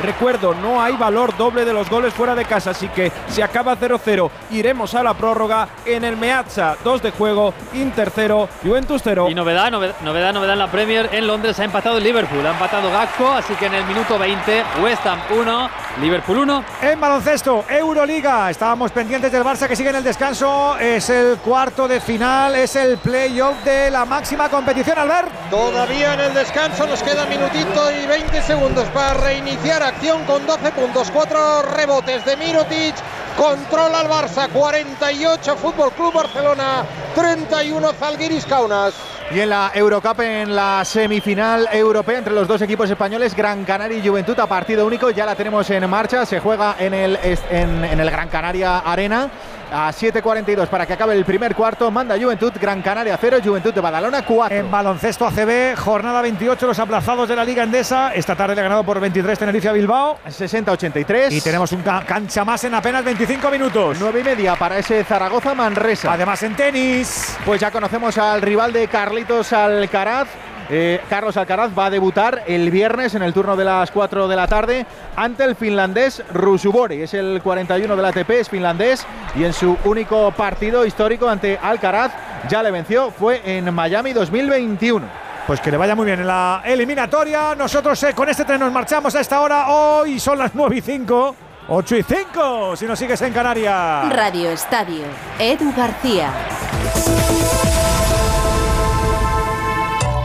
Recuerdo, 0.02 0.54
no 0.54 0.82
hay 0.82 0.98
valor 0.98 1.36
doble 1.38 1.64
de 1.64 1.72
los 1.72 1.90
goles 1.90 2.14
fuera 2.14 2.36
de 2.36 2.44
casa, 2.44 2.72
así 2.72 2.90
que 2.90 3.12
se 3.30 3.42
acaba 3.42 3.78
0-0, 3.78 4.30
iremos 4.52 4.94
a 4.94 5.02
la 5.04 5.14
prórroga 5.14 5.70
en 5.86 6.04
el 6.04 6.18
Meazza, 6.18 6.76
2 6.84 7.02
de 7.02 7.12
juego, 7.12 7.54
Inter 7.74 8.12
0, 8.14 8.50
Juventus 8.62 9.02
0. 9.04 9.28
Y 9.30 9.36
novedad, 9.36 9.72
novedad, 9.72 9.96
novedad, 10.02 10.34
novedad 10.34 10.54
en 10.54 10.60
la 10.60 10.68
Premier, 10.68 11.10
en 11.14 11.26
Londres 11.26 11.58
ha 11.60 11.64
empatado 11.64 11.98
el 11.98 12.04
Liverpool, 12.04 12.46
ha 12.46 12.52
empatado 12.52 12.92
Gakpo, 12.92 13.30
así 13.30 13.54
que 13.56 13.68
en 13.68 13.76
el 13.76 13.86
minuto 13.86 14.20
20, 14.20 14.64
West 14.84 15.06
Ham 15.06 15.20
1, 15.32 15.70
Liverpool 16.02 16.40
1. 16.40 16.64
En 16.82 17.00
baloncesto, 17.00 17.64
Euroliga, 17.70 18.50
estábamos 18.50 18.92
pendientes 18.92 19.32
del 19.32 19.44
Barça 19.44 19.68
que 19.68 19.78
sigue 19.78 19.92
en 19.92 19.96
el 19.96 20.04
descanso, 20.04 20.78
es 20.78 21.10
el 21.10 21.38
cuarto 21.38 21.88
de 21.88 22.02
final, 22.02 22.54
es 22.56 22.76
el 22.76 22.98
playoff 22.98 23.64
de 23.64 23.90
la 23.92 24.04
máxima 24.04 24.50
competición, 24.50 25.00
Albert. 25.00 25.32
Todavía 25.50 26.16
en 26.16 26.20
el 26.20 26.34
descanso 26.34 26.86
nos 26.86 27.02
queda 27.02 27.26
minutito 27.26 27.92
y 27.92 28.06
20 28.06 28.42
segundos 28.42 28.88
para 28.90 29.37
reiniciar 29.38 29.84
acción 29.84 30.24
con 30.26 30.46
12 30.48 30.72
puntos, 30.72 31.12
4 31.12 31.62
rebotes 31.62 32.26
de 32.26 32.36
Mirotic. 32.38 32.96
Controla 33.38 34.02
el 34.02 34.08
Barça, 34.08 34.50
48 34.50 35.58
Fútbol 35.58 35.92
Club 35.92 36.12
Barcelona, 36.12 36.84
31 37.14 37.94
Zalgiris 37.94 38.48
Kaunas. 38.48 38.96
Y 39.30 39.40
en 39.40 39.50
la 39.50 39.72
Eurocup, 39.76 40.22
en 40.22 40.56
la 40.56 40.84
semifinal 40.84 41.70
europea 41.72 42.18
entre 42.18 42.34
los 42.34 42.48
dos 42.48 42.62
equipos 42.64 42.90
españoles, 42.90 43.36
Gran 43.36 43.64
Canaria 43.64 44.00
y 44.00 44.08
Juventud 44.08 44.40
a 44.40 44.48
partido 44.48 44.88
único, 44.88 45.12
ya 45.12 45.26
la 45.26 45.36
tenemos 45.36 45.70
en 45.70 45.88
marcha, 45.88 46.26
se 46.26 46.40
juega 46.40 46.76
en 46.80 46.96
el, 46.96 47.20
en 47.52 48.00
el 48.00 48.10
Gran 48.10 48.30
Canaria 48.30 48.80
Arena 48.80 49.30
a 49.72 49.92
7.42 49.92 50.68
para 50.68 50.86
que 50.86 50.94
acabe 50.94 51.16
el 51.16 51.26
primer 51.26 51.56
cuarto. 51.56 51.90
Manda 51.92 52.18
Juventud, 52.20 52.54
Gran 52.60 52.82
Canaria 52.82 53.18
0, 53.20 53.38
Juventud 53.44 53.74
de 53.74 53.82
Badalona 53.82 54.24
4. 54.24 54.58
En 54.58 54.72
baloncesto 54.72 55.26
ACB, 55.28 55.76
jornada 55.78 56.22
28, 56.22 56.68
los 56.68 56.80
aplazados 56.80 57.28
de 57.28 57.36
la 57.36 57.46
Liga 57.46 57.64
Endesa. 57.64 58.14
Esta 58.14 58.36
tarde 58.36 58.56
le 58.56 58.62
ha 58.62 58.64
ganado 58.64 58.84
por 58.84 59.00
23 59.00 59.38
Tenerife 59.38 59.70
a 59.70 59.74
Bilbao. 59.74 60.20
60-83. 60.28 61.32
Y 61.32 61.42
tenemos 61.42 61.72
un 61.72 61.82
cancha 61.82 62.44
más 62.46 62.64
en 62.64 62.74
apenas 62.74 63.04
25 63.04 63.50
minutos. 63.50 63.98
9 64.00 64.20
y 64.20 64.24
media 64.24 64.56
para 64.56 64.78
ese 64.80 65.04
Zaragoza 65.04 65.54
Manresa. 65.54 66.14
Además 66.14 66.42
en 66.44 66.56
tenis. 66.56 67.38
Pues 67.46 67.62
ya 67.62 67.72
conocemos 67.72 68.18
al 68.18 68.42
rival 68.42 68.74
de 68.74 68.88
Carlitos 68.88 69.54
Alcaraz. 69.54 70.28
Eh, 70.70 71.02
Carlos 71.10 71.38
Alcaraz 71.38 71.72
va 71.78 71.86
a 71.86 71.90
debutar 71.90 72.44
el 72.46 72.70
viernes 72.72 73.16
en 73.16 73.24
el 73.24 73.34
turno 73.34 73.56
de 73.56 73.64
las 73.64 73.90
4 73.92 74.28
de 74.28 74.36
la 74.36 74.48
tarde 74.48 74.86
ante 75.16 75.44
el 75.46 75.56
finlandés 75.56 76.24
Rusubori. 76.34 77.02
Es 77.02 77.14
el 77.14 77.42
41 77.42 77.96
del 77.96 78.06
ATP, 78.06 78.30
es 78.32 78.50
finlandés 78.50 79.06
y 79.36 79.46
en 79.46 79.54
su 79.54 79.78
único 79.86 80.32
partido 80.32 80.86
histórico 80.86 81.30
ante 81.30 81.58
Alcaraz 81.58 82.12
ya 82.50 82.62
le 82.62 82.72
venció, 82.72 83.12
fue 83.12 83.42
en 83.46 83.74
Miami 83.74 84.14
2021. 84.14 85.08
Pues 85.48 85.62
que 85.62 85.72
le 85.72 85.78
vaya 85.78 85.96
muy 85.96 86.06
bien 86.06 86.20
en 86.20 86.28
la 86.28 86.62
eliminatoria. 86.66 87.56
Nosotros 87.56 88.04
eh, 88.04 88.14
con 88.14 88.28
este 88.28 88.44
tren 88.44 88.60
nos 88.60 88.72
marchamos 88.74 89.16
a 89.16 89.22
esta 89.22 89.40
hora. 89.40 89.70
Hoy 89.70 90.20
son 90.20 90.38
las 90.38 90.54
9 90.54 90.76
y 90.76 90.82
5. 90.82 91.36
8 91.70 91.96
y 91.98 92.04
5, 92.04 92.76
si 92.78 92.86
nos 92.86 92.98
sigues 92.98 93.22
en 93.22 93.34
Canarias. 93.34 94.10
Radio 94.14 94.52
Estadio, 94.52 95.04
Edu 95.38 95.74
García. 95.76 96.32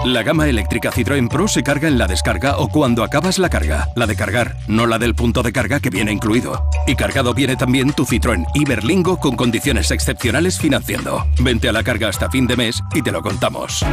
La 0.04 0.24
gama 0.24 0.48
eléctrica 0.48 0.90
Citroën 0.90 1.28
Pro 1.28 1.46
se 1.46 1.62
carga 1.62 1.86
en 1.86 1.96
la 1.96 2.08
descarga 2.08 2.58
o 2.58 2.68
cuando 2.68 3.04
acabas 3.04 3.38
la 3.38 3.48
carga. 3.48 3.88
La 3.94 4.04
de 4.08 4.16
cargar, 4.16 4.56
no 4.66 4.88
la 4.88 4.98
del 4.98 5.14
punto 5.14 5.44
de 5.44 5.52
carga 5.52 5.78
que 5.78 5.90
viene 5.90 6.10
incluido. 6.10 6.68
Y 6.88 6.96
cargado 6.96 7.34
viene 7.34 7.54
también 7.54 7.92
tu 7.92 8.04
Citroën 8.04 8.44
Iberlingo 8.52 9.20
con 9.20 9.36
condiciones 9.36 9.92
excepcionales 9.92 10.58
financiando. 10.58 11.24
Vente 11.38 11.68
a 11.68 11.72
la 11.72 11.84
carga 11.84 12.08
hasta 12.08 12.28
fin 12.28 12.48
de 12.48 12.56
mes 12.56 12.82
y 12.94 13.02
te 13.02 13.12
lo 13.12 13.22
contamos. 13.22 13.84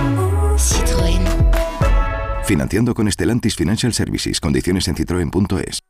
Citroën. 0.58 1.22
Financiando 2.44 2.96
con 2.96 3.08
Estelantis 3.08 3.56
Financial 3.56 3.94
Services. 3.94 4.40
Condiciones 4.40 4.88
en 4.88 4.96
citroen.es. 4.96 5.84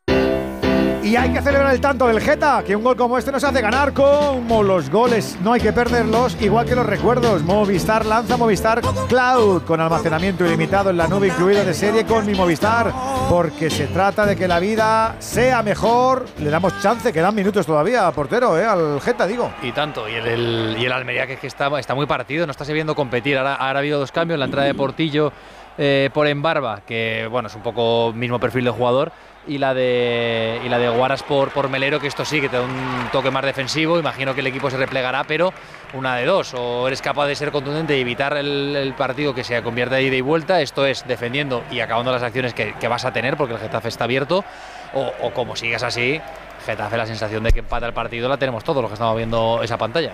Y 1.01 1.15
hay 1.15 1.31
que 1.31 1.41
celebrar 1.41 1.73
el 1.73 1.80
tanto 1.80 2.07
del 2.07 2.19
Geta, 2.19 2.61
que 2.65 2.76
un 2.76 2.84
gol 2.84 2.97
como 2.97 3.17
este 3.17 3.31
nos 3.31 3.43
hace 3.43 3.61
ganar 3.61 3.93
como 3.93 4.61
los 4.61 4.89
goles. 4.89 5.38
No 5.41 5.53
hay 5.53 5.61
que 5.61 5.71
perderlos, 5.71 6.39
igual 6.41 6.65
que 6.65 6.76
los 6.76 6.85
recuerdos. 6.85 7.41
Movistar 7.41 8.05
lanza 8.05 8.35
Movistar 8.35 8.81
Cloud, 9.07 9.63
con 9.63 9.80
almacenamiento 9.80 10.45
ilimitado 10.45 10.89
en 10.89 10.97
la 10.97 11.07
nube 11.07 11.27
incluido 11.27 11.63
de 11.63 11.73
serie 11.73 12.05
con 12.05 12.26
mi 12.26 12.35
Movistar, 12.35 12.91
porque 13.30 13.69
se 13.69 13.88
trata 13.88 14.26
de 14.26 14.35
que 14.35 14.47
la 14.47 14.59
vida 14.59 15.15
sea 15.19 15.63
mejor. 15.63 16.26
Le 16.38 16.49
damos 16.49 16.80
chance, 16.81 17.13
quedan 17.13 17.34
minutos 17.34 17.65
todavía, 17.65 18.11
portero, 18.11 18.59
¿eh? 18.59 18.65
al 18.65 18.99
Geta, 18.99 19.26
digo. 19.26 19.51
Y 19.63 19.71
tanto, 19.71 20.07
y 20.07 20.15
el, 20.15 20.76
y 20.77 20.85
el 20.85 20.91
Almería 20.91 21.26
que, 21.26 21.34
es 21.34 21.39
que 21.39 21.47
está, 21.47 21.80
está 21.80 21.95
muy 21.95 22.07
partido, 22.07 22.45
no 22.45 22.51
está 22.51 22.65
sabiendo 22.65 22.93
competir. 22.93 23.38
Ahora, 23.38 23.55
ahora 23.55 23.80
ha 23.80 23.80
habido 23.80 23.99
dos 23.99 24.11
cambios, 24.11 24.38
la 24.38 24.45
entrada 24.45 24.67
de 24.67 24.76
Portillo 24.76 25.31
eh, 25.77 26.09
por 26.13 26.27
Embarba, 26.27 26.81
que 26.85 27.26
bueno, 27.31 27.47
es 27.47 27.55
un 27.55 27.61
poco 27.61 28.11
mismo 28.13 28.38
perfil 28.38 28.65
de 28.65 28.71
jugador 28.71 29.13
y 29.49 29.57
la 29.57 29.73
de, 29.73 30.61
y 30.63 30.69
la 30.69 30.77
de 30.77 30.88
Guaras 30.89 31.23
por, 31.23 31.49
por 31.49 31.69
Melero, 31.69 31.99
que 31.99 32.07
esto 32.07 32.23
sí, 32.23 32.39
que 32.39 32.47
te 32.47 32.57
da 32.57 32.61
un 32.61 33.09
toque 33.11 33.31
más 33.31 33.43
defensivo. 33.43 33.97
Imagino 33.97 34.35
que 34.35 34.41
el 34.41 34.47
equipo 34.47 34.69
se 34.69 34.77
replegará, 34.77 35.23
pero 35.23 35.51
una 35.93 36.15
de 36.15 36.26
dos. 36.26 36.53
O 36.53 36.88
eres 36.88 37.01
capaz 37.01 37.26
de 37.26 37.35
ser 37.35 37.51
contundente 37.51 37.97
y 37.97 38.01
evitar 38.01 38.38
el, 38.38 38.93
partido 38.95 39.34
que 39.34 39.43
se 39.43 39.61
convierta 39.63 39.95
de 39.95 40.03
ida 40.03 40.15
y 40.15 40.21
vuelta, 40.21 40.61
esto 40.61 40.85
es 40.85 41.07
defendiendo 41.07 41.63
y 41.71 41.80
acabando 41.80 42.11
las 42.11 42.21
acciones 42.21 42.53
que, 42.53 42.73
que 42.80 42.88
vas 42.88 43.05
a 43.05 43.11
tener, 43.11 43.38
porque 43.38 43.55
el 43.55 43.59
Getafe 43.59 43.88
está 43.88 44.03
abierto, 44.03 44.45
o, 44.93 45.11
o 45.21 45.31
como 45.31 45.55
sigas 45.55 45.84
así, 45.84 46.21
Getafe 46.65 46.97
la 46.97 47.07
sensación 47.07 47.43
de 47.43 47.51
que 47.51 47.59
empata 47.59 47.88
el 47.88 47.93
partido 47.93 48.30
la 48.30 48.38
tenemos 48.38 48.63
todos 48.63 48.81
los 48.81 48.89
que 48.89 48.93
estamos 48.93 49.15
viendo 49.17 49.61
esa 49.63 49.77
pantalla. 49.77 50.13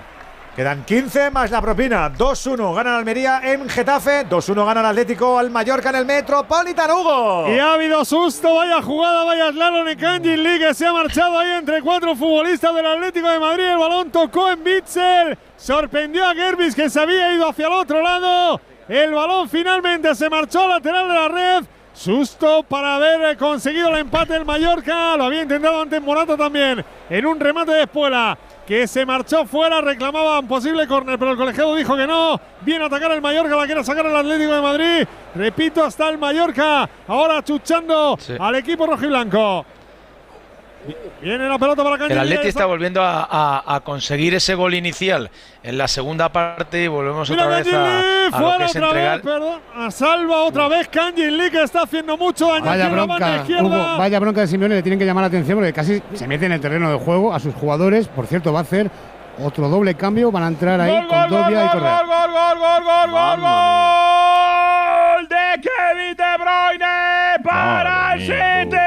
Quedan 0.55 0.85
15 0.85 1.31
más 1.31 1.51
la 1.51 1.61
propina. 1.61 2.09
2-1 2.09 2.73
gana 2.73 2.97
Almería 2.97 3.41
en 3.43 3.67
Getafe. 3.67 4.25
2-1 4.25 4.65
gana 4.65 4.79
el 4.79 4.85
Atlético 4.85 5.37
al 5.37 5.51
Mallorca 5.51 5.89
en 5.89 5.95
el 5.95 6.05
Metropolitano 6.05 7.01
Hugo. 7.01 7.49
Y 7.53 7.59
ha 7.59 7.73
habido 7.73 8.05
susto, 8.05 8.55
vaya 8.55 8.81
jugada, 8.81 9.25
vaya 9.25 9.51
slalom 9.51 9.85
en 9.85 9.99
Kanji 9.99 10.37
League. 10.37 10.73
Se 10.73 10.87
ha 10.87 10.93
marchado 10.93 11.39
ahí 11.39 11.57
entre 11.57 11.81
cuatro 11.81 12.15
futbolistas 12.15 12.73
del 12.73 12.85
Atlético 12.85 13.27
de 13.27 13.39
Madrid. 13.39 13.65
El 13.65 13.77
balón 13.79 14.11
tocó 14.11 14.49
en 14.49 14.63
Bitzel. 14.63 15.37
Sorprendió 15.57 16.25
a 16.25 16.33
Gerbis 16.33 16.73
que 16.73 16.89
se 16.89 17.01
había 17.01 17.33
ido 17.33 17.49
hacia 17.49 17.67
el 17.67 17.73
otro 17.73 18.01
lado. 18.01 18.61
El 18.87 19.13
balón 19.13 19.49
finalmente 19.49 20.15
se 20.15 20.29
marchó 20.29 20.61
al 20.61 20.69
lateral 20.69 21.07
de 21.09 21.13
la 21.13 21.27
red. 21.27 21.65
Susto 21.95 22.61
para 22.63 22.97
haber 22.97 23.37
conseguido 23.37 23.87
el 23.89 24.01
empate 24.01 24.35
el 24.35 24.45
Mallorca. 24.45 25.15
Lo 25.15 25.23
había 25.23 25.43
intentado 25.43 25.81
antes 25.81 26.01
Morata 26.01 26.35
también. 26.35 26.83
En 27.09 27.25
un 27.25 27.39
remate 27.39 27.71
de 27.71 27.83
espuela 27.83 28.37
que 28.67 28.85
se 28.85 29.05
marchó 29.05 29.45
fuera, 29.45 29.79
reclamaban 29.79 30.45
posible 30.45 30.87
córner, 30.87 31.17
pero 31.17 31.31
el 31.31 31.37
colegiado 31.37 31.73
dijo 31.73 31.95
que 31.95 32.05
no. 32.05 32.39
Viene 32.61 32.83
a 32.83 32.87
atacar 32.87 33.11
el 33.11 33.21
Mallorca, 33.21 33.55
la 33.55 33.65
quiere 33.65 33.83
sacar 33.83 34.05
el 34.05 34.15
Atlético 34.15 34.53
de 34.53 34.61
Madrid. 34.61 35.07
Repito, 35.35 35.85
hasta 35.85 36.09
el 36.09 36.17
Mallorca, 36.17 36.89
ahora 37.07 37.41
chuchando 37.43 38.17
sí. 38.19 38.33
al 38.37 38.55
equipo 38.55 38.85
rojiblanco. 38.85 39.65
Viene 41.21 41.47
la 41.49 41.57
pelota 41.57 41.83
para. 41.83 42.05
El 42.05 42.19
Atleti 42.19 42.47
está 42.47 42.65
volviendo 42.65 43.01
a, 43.01 43.27
a, 43.29 43.75
a, 43.75 43.79
conseguir 43.81 44.35
ese 44.35 44.53
gol 44.55 44.73
inicial 44.73 45.29
en 45.63 45.77
la 45.77 45.87
segunda 45.87 46.29
parte 46.29 46.83
y 46.83 46.87
volvemos 46.87 47.29
Mira 47.29 47.45
otra 47.45 47.57
vez 47.57 47.73
a, 47.73 48.27
a 48.27 48.31
fuera 48.31 48.51
lo 48.53 48.57
que 48.57 48.63
es 48.65 48.75
otra 48.75 48.87
entregar. 48.87 49.21
vez, 49.21 49.23
perdón, 49.33 49.59
a 49.75 49.91
salva 49.91 50.43
otra 50.43 50.67
vez 50.67 50.87
Kanjin 50.89 51.37
Lee 51.37 51.49
que 51.49 51.63
está 51.63 51.83
haciendo 51.83 52.17
mucho 52.17 52.47
daño. 52.47 52.65
Vaya 52.65 52.89
bronca, 52.89 53.35
izquierda. 53.37 53.63
Hugo, 53.63 53.97
vaya 53.97 54.19
bronca 54.19 54.41
de 54.41 54.47
Simeone, 54.47 54.75
le 54.75 54.83
tienen 54.83 54.99
que 54.99 55.05
llamar 55.05 55.23
la 55.23 55.27
atención 55.27 55.57
porque 55.57 55.73
casi 55.73 56.01
se 56.13 56.27
mete 56.27 56.45
en 56.45 56.51
el 56.51 56.61
terreno 56.61 56.91
de 56.91 56.97
juego 56.97 57.33
a 57.33 57.39
sus 57.39 57.55
jugadores. 57.55 58.07
Por 58.07 58.27
cierto, 58.27 58.53
va 58.53 58.59
a 58.59 58.63
hacer 58.63 58.91
otro 59.43 59.67
doble 59.69 59.95
cambio, 59.95 60.31
van 60.31 60.43
a 60.43 60.47
entrar 60.47 60.79
ahí 60.79 60.91
Gol, 60.91 61.07
con 61.07 61.19
gol, 61.21 61.29
Dobia 61.29 61.59
gol, 61.59 61.65
y 61.65 61.69
Correa. 61.71 61.97
gol, 61.97 62.07
gol, 62.07 62.31
gol, 62.31 62.59
gol, 62.59 62.83
gol, 62.83 63.11
gol, 63.11 63.39
gol 63.41 65.27
de 65.27 65.61
Kevin 65.61 66.15
De 66.15 66.37
Bruyne 66.37 67.43
para 67.43 68.13
el 68.13 68.21
City. 68.21 68.77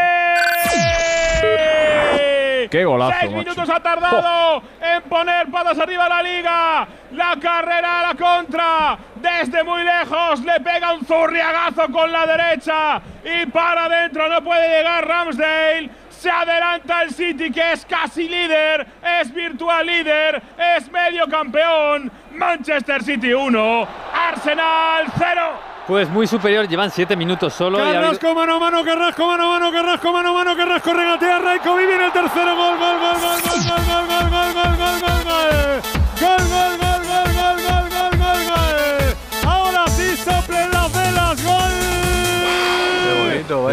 Qué 2.70 2.84
golazo, 2.84 3.12
Seis 3.20 3.32
macho. 3.32 3.44
minutos 3.44 3.70
ha 3.70 3.80
tardado 3.80 4.62
en 4.80 5.02
poner 5.02 5.50
patas 5.50 5.78
arriba 5.78 6.06
a 6.06 6.08
la 6.08 6.22
liga. 6.22 6.88
La 7.12 7.36
carrera 7.40 8.00
a 8.00 8.02
la 8.08 8.14
contra. 8.14 8.98
Desde 9.16 9.64
muy 9.64 9.82
lejos 9.82 10.40
le 10.40 10.60
pega 10.60 10.92
un 10.92 11.04
zurriagazo 11.04 11.90
con 11.90 12.12
la 12.12 12.26
derecha. 12.26 13.00
Y 13.24 13.46
para 13.46 13.86
adentro 13.86 14.28
no 14.28 14.42
puede 14.42 14.68
llegar 14.68 15.06
Ramsdale. 15.06 15.90
Se 16.10 16.30
adelanta 16.30 17.02
el 17.02 17.10
City 17.12 17.50
que 17.52 17.72
es 17.72 17.86
casi 17.86 18.28
líder, 18.28 18.84
es 19.20 19.32
virtual 19.32 19.86
líder, 19.86 20.42
es 20.76 20.90
medio 20.90 21.28
campeón. 21.28 22.10
Manchester 22.32 23.02
City 23.04 23.32
1, 23.32 23.88
Arsenal 24.12 25.06
0. 25.16 25.42
Pues 25.88 26.06
muy 26.10 26.26
superior, 26.26 26.68
llevan 26.68 26.90
7 26.90 27.16
minutos 27.16 27.54
solo. 27.54 27.78
y 27.78 27.92
Carrasco 27.92 28.34
mano 28.34 28.56
a 28.56 28.58
mano, 28.58 28.84
Carrasco 28.84 29.26
mano 29.26 29.44
a 29.44 29.58
mano, 29.58 29.72
Carrasco 29.72 30.12
mano 30.12 30.28
a 30.28 30.32
mano, 30.34 30.54
Carrasco 30.54 30.92
regatea, 30.92 31.38
Raiko 31.38 31.76
viene 31.76 32.04
el 32.04 32.12
tercero 32.12 32.54
gol, 32.54 32.78
gol, 32.78 32.98
gol, 33.00 33.16
gol, 33.22 33.40
gol, 33.42 33.62
gol, 33.64 33.86
gol, 33.88 34.06
gol, 34.06 34.28
gol, 34.28 34.52
gol, 34.52 34.76
gol, 34.76 35.00
gol, 35.00 35.24
gol. 35.24 35.80
Gol, 36.20 36.44
gol, 36.46 36.76
gol, 36.76 37.00
gol, 37.08 37.28
gol, 37.32 37.56
gol, 37.64 37.88
gol, 37.88 38.12
gol, 38.20 38.40
gol. 38.52 39.48
Ahora 39.48 39.86
sí 39.88 40.14
soplen 40.18 40.70
las 40.70 40.92
velas, 40.92 41.42
gol. 41.42 41.72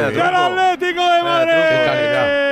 del 0.10 0.36
Atlético 0.36 1.04
de 1.10 1.22
Madrid. 1.22 2.45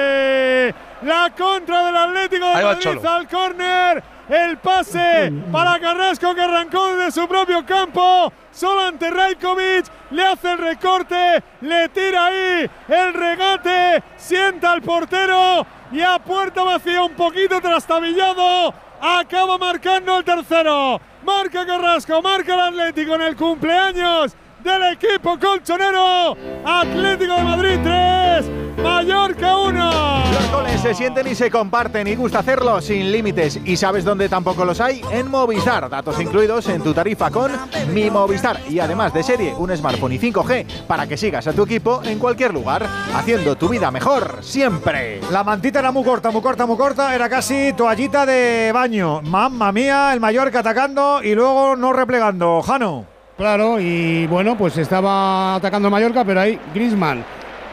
La 1.04 1.34
contra 1.38 1.86
del 1.86 1.98
Atlético 1.98 2.48
de 2.48 2.64
Madrid 2.64 3.06
al 3.06 3.28
córner. 3.28 4.04
El 4.30 4.58
pase 4.58 5.34
para 5.52 5.78
Carrasco 5.78 6.34
que 6.34 6.42
arrancó 6.42 6.96
desde 6.96 7.12
su 7.12 7.28
propio 7.28 7.66
campo. 7.66 8.32
Solo 8.52 8.82
ante 8.82 9.10
Rajkovic. 9.10 9.86
Le 10.12 10.26
hace 10.26 10.52
el 10.52 10.58
recorte. 10.60 11.44
Le 11.62 11.90
tira 11.90 12.28
ahí 12.28 12.70
el 12.88 13.14
regate. 13.14 14.02
Sienta 14.16 14.72
al 14.72 14.82
portero. 14.82 15.66
Y 15.92 16.02
a 16.02 16.20
puerta 16.20 16.64
vacía 16.64 17.04
un 17.04 17.14
poquito 17.16 17.60
trastabillado. 17.60 18.74
Acaba 19.02 19.58
marcando 19.58 20.18
el 20.18 20.24
tercero. 20.24 21.02
Marca 21.26 21.66
Carrasco. 21.66 22.22
Marca 22.22 22.54
el 22.54 22.62
Atlético 22.62 23.16
en 23.16 23.22
el 23.24 23.36
cumpleaños 23.36 24.36
del 24.64 24.94
equipo 24.94 25.38
colchonero. 25.40 26.38
Atlético 26.66 27.36
de 27.36 27.44
Madrid 27.44 27.80
3, 27.84 28.82
Mallorca 28.82 29.58
1. 29.58 30.24
Los 30.34 30.52
goles 30.52 30.82
se 30.82 30.94
sienten 30.94 31.28
y 31.28 31.36
se 31.36 31.52
comparten 31.52 32.08
y 32.08 32.16
gusta 32.16 32.40
hacerlo 32.40 32.82
sin 32.82 33.12
límites. 33.12 33.60
¿Y 33.66 33.76
sabes 33.76 34.06
dónde 34.06 34.30
tampoco 34.30 34.64
los 34.64 34.80
hay? 34.80 35.02
En 35.12 35.30
Movistar. 35.30 35.90
Datos 35.90 36.20
incluidos 36.20 36.68
en 36.70 36.82
tu 36.82 36.94
tarifa 36.94 37.30
con 37.30 37.52
Mi 37.94 38.10
Movistar. 38.10 38.60
Y 38.70 38.80
además 38.80 39.14
de 39.14 39.24
serie, 39.24 39.54
un 39.58 39.76
smartphone 39.76 40.14
y 40.14 40.20
5G 40.20 40.86
para 40.88 41.08
que 41.08 41.18
sigas 41.18 41.46
a 41.48 41.54
tu 41.54 41.64
equipo 41.64 42.02
en 42.04 42.18
cualquier 42.18 42.54
lugar, 42.54 42.88
haciendo 43.14 43.56
tu 43.56 43.70
vida 43.70 43.92
mejor 43.92 44.38
siempre. 44.42 45.20
La 45.32 45.44
mantita 45.44 45.80
era 45.80 45.92
muy 45.92 46.04
corta, 46.04 46.32
muy 46.32 46.42
corta, 46.42 46.66
muy 46.66 46.78
corta. 46.78 47.14
Era 47.14 47.30
casi 47.30 47.74
toallita 47.74 48.26
de 48.26 48.72
baño. 48.74 49.22
Mamma 49.22 49.72
mía, 49.72 50.12
el 50.14 50.20
Mallorca 50.20 50.60
atacando 50.60 51.22
y 51.22 51.36
luego 51.36 51.76
no 51.76 51.92
replegando. 51.92 52.62
Jano. 52.62 53.13
Claro, 53.38 53.80
y 53.80 54.28
bueno, 54.28 54.56
pues 54.56 54.78
estaba 54.78 55.56
atacando 55.56 55.90
Mallorca, 55.90 56.24
pero 56.24 56.42
ahí 56.42 56.60
Grisman 56.72 57.26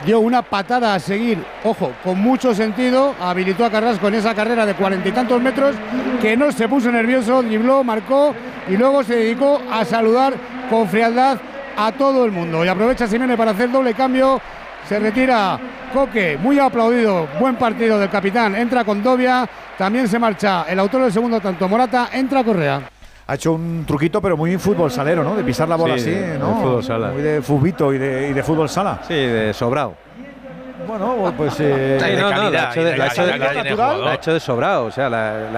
dio 0.07 0.20
una 0.20 0.41
patada 0.41 0.95
a 0.95 0.99
seguir, 0.99 1.45
ojo, 1.65 1.93
con 2.03 2.19
mucho 2.19 2.55
sentido, 2.55 3.15
habilitó 3.20 3.66
a 3.66 3.70
Carrasco 3.70 4.09
en 4.09 4.15
esa 4.15 4.35
carrera 4.35 4.65
de 4.65 4.74
cuarenta 4.74 5.11
y 5.11 5.12
tantos 5.12 5.43
metros, 5.43 5.77
que 6.23 6.35
no 6.35 6.51
se 6.51 6.66
puso 6.66 6.91
nervioso, 6.91 7.43
dribló, 7.43 7.85
marcó 7.85 8.35
y 8.70 8.77
luego 8.78 9.05
se 9.05 9.16
dedicó 9.16 9.61
a 9.70 9.85
saludar 9.85 10.32
con 10.70 10.89
frialdad 10.89 11.39
a 11.77 11.93
todo 11.93 12.24
el 12.24 12.32
mundo. 12.32 12.65
Y 12.65 12.69
aprovecha 12.69 13.07
Simeone 13.07 13.37
para 13.37 13.51
hacer 13.51 13.70
doble 13.70 13.93
cambio, 13.93 14.41
se 14.89 14.99
retira 14.99 15.61
Coque, 15.93 16.39
muy 16.41 16.59
aplaudido, 16.59 17.28
buen 17.39 17.57
partido 17.57 17.99
del 17.99 18.09
capitán, 18.09 18.57
entra 18.57 18.82
con 18.82 19.03
Dobia, 19.03 19.47
también 19.77 20.09
se 20.09 20.19
marcha 20.19 20.65
el 20.66 20.78
autor 20.78 21.03
del 21.03 21.12
segundo 21.12 21.39
tanto, 21.39 21.69
Morata, 21.69 22.09
entra 22.15 22.43
Correa 22.43 22.81
ha 23.31 23.35
hecho 23.35 23.52
un 23.52 23.85
truquito, 23.86 24.20
pero 24.20 24.36
muy 24.36 24.59
fútbol 24.59 24.90
salero, 24.90 25.23
¿no? 25.23 25.36
De 25.36 25.44
pisar 25.44 25.69
la 25.69 25.77
bola 25.77 25.94
así, 25.94 26.11
¿no? 26.11 26.48
De 26.48 26.55
fútbol 26.62 26.82
sala. 26.82 27.11
Muy 27.12 27.23
de 27.23 27.40
fubito 27.40 27.94
y 27.94 27.98
de, 27.98 28.28
y 28.28 28.32
de 28.32 28.43
fútbol 28.43 28.69
sala. 28.69 28.98
Sí, 29.07 29.15
de 29.15 29.55
sobrado. 29.55 29.94
Bueno, 30.85 31.32
pues. 31.36 31.61
Eh, 31.61 32.01
de 32.02 32.16
calidad, 32.16 32.73
ha 34.09 34.15
hecho 34.15 34.32
de 34.32 34.40
sobrado. 34.40 34.86
O 34.86 34.90
sea, 34.90 35.09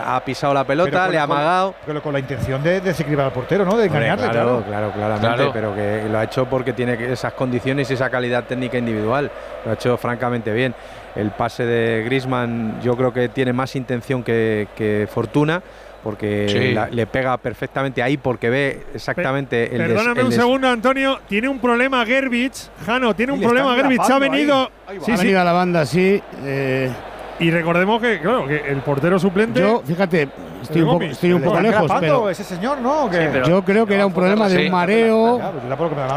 ha 0.05 0.23
pisado 0.23 0.53
la 0.53 0.65
pelota, 0.65 1.09
le 1.09 1.19
ha 1.19 1.23
amagado. 1.23 1.74
Pero 1.86 2.03
con 2.03 2.12
la 2.12 2.19
intención 2.19 2.62
de 2.62 2.82
desequilibrar 2.82 3.28
al 3.28 3.32
portero, 3.32 3.65
¿no? 3.65 3.78
De 3.78 3.86
engañarle, 3.86 4.28
claro. 4.28 4.62
Claro, 4.69 4.93
claramente. 4.93 5.51
Pero 5.55 5.74
que 5.74 6.07
lo 6.11 6.19
ha 6.19 6.24
hecho 6.24 6.44
porque 6.44 6.74
tiene 6.74 7.11
esas 7.11 7.32
condiciones 7.32 7.90
y 7.90 7.94
esa 7.94 8.11
calidad 8.11 8.44
técnica 8.44 8.77
individual. 8.77 9.31
Lo 9.65 9.70
ha 9.70 9.74
hecho 9.74 9.97
francamente 9.97 10.53
bien. 10.53 10.74
El 11.16 11.31
pase 11.31 11.65
de 11.65 12.05
Grisman, 12.05 12.82
yo 12.82 12.99
creo 12.99 13.15
que 13.15 13.31
tiene 13.31 13.55
más 13.55 13.77
intención 13.77 14.23
que, 14.23 14.69
que 14.77 15.09
fortuna 15.11 15.62
porque 16.03 16.77
le 16.91 17.07
pega 17.07 17.37
perfectamente 17.37 18.03
ahí 18.03 18.16
porque 18.16 18.51
ve 18.51 18.87
exactamente 18.95 19.74
el 19.74 19.79
Perdóname 19.79 20.24
un 20.24 20.33
segundo, 20.33 20.69
Antonio. 20.69 21.20
Tiene 21.29 21.49
un 21.49 21.59
problema 21.59 22.05
Gerbich. 22.05 22.70
Jano, 22.85 23.15
tiene 23.15 23.33
un 23.33 23.41
problema 23.41 23.74
Gerbich. 23.77 24.01
Ha 24.01 24.19
venido. 24.19 24.70
Sí, 25.05 25.16
sí. 25.16 25.35
a 25.35 25.45
la 25.45 25.53
banda, 25.53 25.87
sí. 25.87 26.20
Eh. 26.45 26.91
y 27.39 27.51
recordemos 27.51 28.01
que, 28.01 28.20
claro, 28.20 28.47
que 28.47 28.57
el 28.57 28.81
portero 28.81 29.19
suplente. 29.19 29.61
Yo, 29.61 29.83
fíjate, 29.85 30.29
estoy 30.62 30.83
un 30.83 30.89
poco, 30.89 31.05
estoy 31.05 31.33
un 31.33 31.43
poco 31.43 31.61
lejos. 31.61 31.93
Pero 32.01 32.31
ese 32.31 32.45
señor, 32.45 32.79
¿no? 32.81 33.11
yo 33.47 33.65
creo 33.65 33.87
que 33.87 33.95
era 33.95 34.07
un 34.07 34.12
problema 34.12 34.49
de 34.49 34.66
un 34.66 34.73
mareo. 34.73 35.41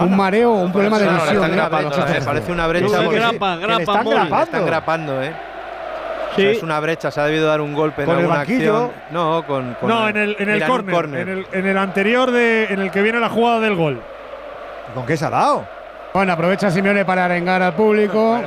un 0.02 0.18
mareo 0.18 0.52
o 0.52 0.64
un 0.64 0.72
problema 0.72 1.00
de 1.00 1.08
visión. 1.08 2.26
Parece 2.26 2.52
una 2.52 2.68
brecha. 2.68 3.04
Están 3.80 4.66
grapando, 4.66 5.22
¿eh? 5.22 5.55
Es 6.38 6.64
una 6.64 6.80
brecha, 6.80 7.12
se 7.12 7.20
ha 7.20 7.26
debido 7.26 7.48
dar 7.48 7.62
un 7.62 7.74
golpe 7.74 8.04
en 8.04 8.10
alguna 8.10 8.42
acción. 8.42 8.92
No, 9.12 9.46
con, 9.46 9.78
no, 9.82 10.10
en 10.10 10.18
el, 10.18 10.36
en 10.40 10.50
el 10.50 10.66
corner, 10.66 11.46
En, 11.52 11.66
el, 11.68 11.78
anterior 11.78 12.32
de, 12.32 12.66
en 12.66 12.82
el 12.82 12.92
que 12.92 13.02
viene 13.02 13.20
la 13.20 13.30
jugada 13.30 13.60
del 13.60 13.76
gol. 13.76 14.02
¿Con 14.94 15.06
qué 15.06 15.18
se 15.18 15.26
ha 15.26 15.30
dado? 15.30 15.68
Bueno, 16.14 16.32
aprovecha 16.34 16.72
Simeone 16.72 17.04
para 17.04 17.26
arengar 17.26 17.62
al 17.62 17.74
público. 17.74 18.40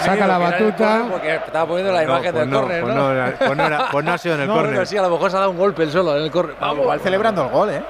Saca 0.00 0.26
la 0.26 0.38
batuta. 0.38 1.04
Porque 1.10 1.34
estaba 1.34 1.66
poniendo 1.66 1.92
la 1.92 2.02
imagen 2.02 2.32
pues 2.32 2.34
del 2.34 2.50
córner, 2.50 2.82
pues 2.82 2.94
¿no? 2.94 3.06
Pues 3.38 3.56
no, 3.56 3.78
pues 3.90 4.04
no, 4.04 4.12
ha 4.12 4.18
sido 4.18 4.34
en 4.34 4.40
el 4.42 4.48
no, 4.48 4.54
córner. 4.54 4.86
sí, 4.86 4.96
a 4.96 5.02
lo 5.02 5.10
mejor 5.10 5.30
se 5.30 5.36
ha 5.36 5.40
dado 5.40 5.52
un 5.52 5.58
golpe 5.58 5.82
el 5.84 5.90
solo 5.90 6.16
en 6.16 6.24
el 6.24 6.30
córner. 6.30 6.56
Vamos, 6.60 7.02
celebrando 7.02 7.44
el 7.44 7.50
gol, 7.50 7.70
¿eh? 7.70 7.82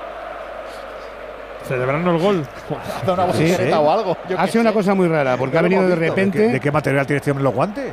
Celebrando 1.67 2.11
el 2.11 2.19
gol. 2.19 2.47
sí, 3.33 3.57
o 3.73 3.91
algo. 3.91 4.17
ha 4.37 4.47
sido 4.47 4.61
una 4.61 4.73
cosa 4.73 4.95
muy 4.95 5.09
rara, 5.09 5.37
porque 5.37 5.57
ha 5.59 5.63
venido 5.63 5.87
de 5.89 5.97
repente. 5.97 6.49
¿De 6.49 6.61
qué, 6.61 6.71
material 6.71 7.07
tiene 7.07 7.19
este 7.19 7.31
hombre 7.31 7.45
los 7.45 7.55
guantes? 7.55 7.91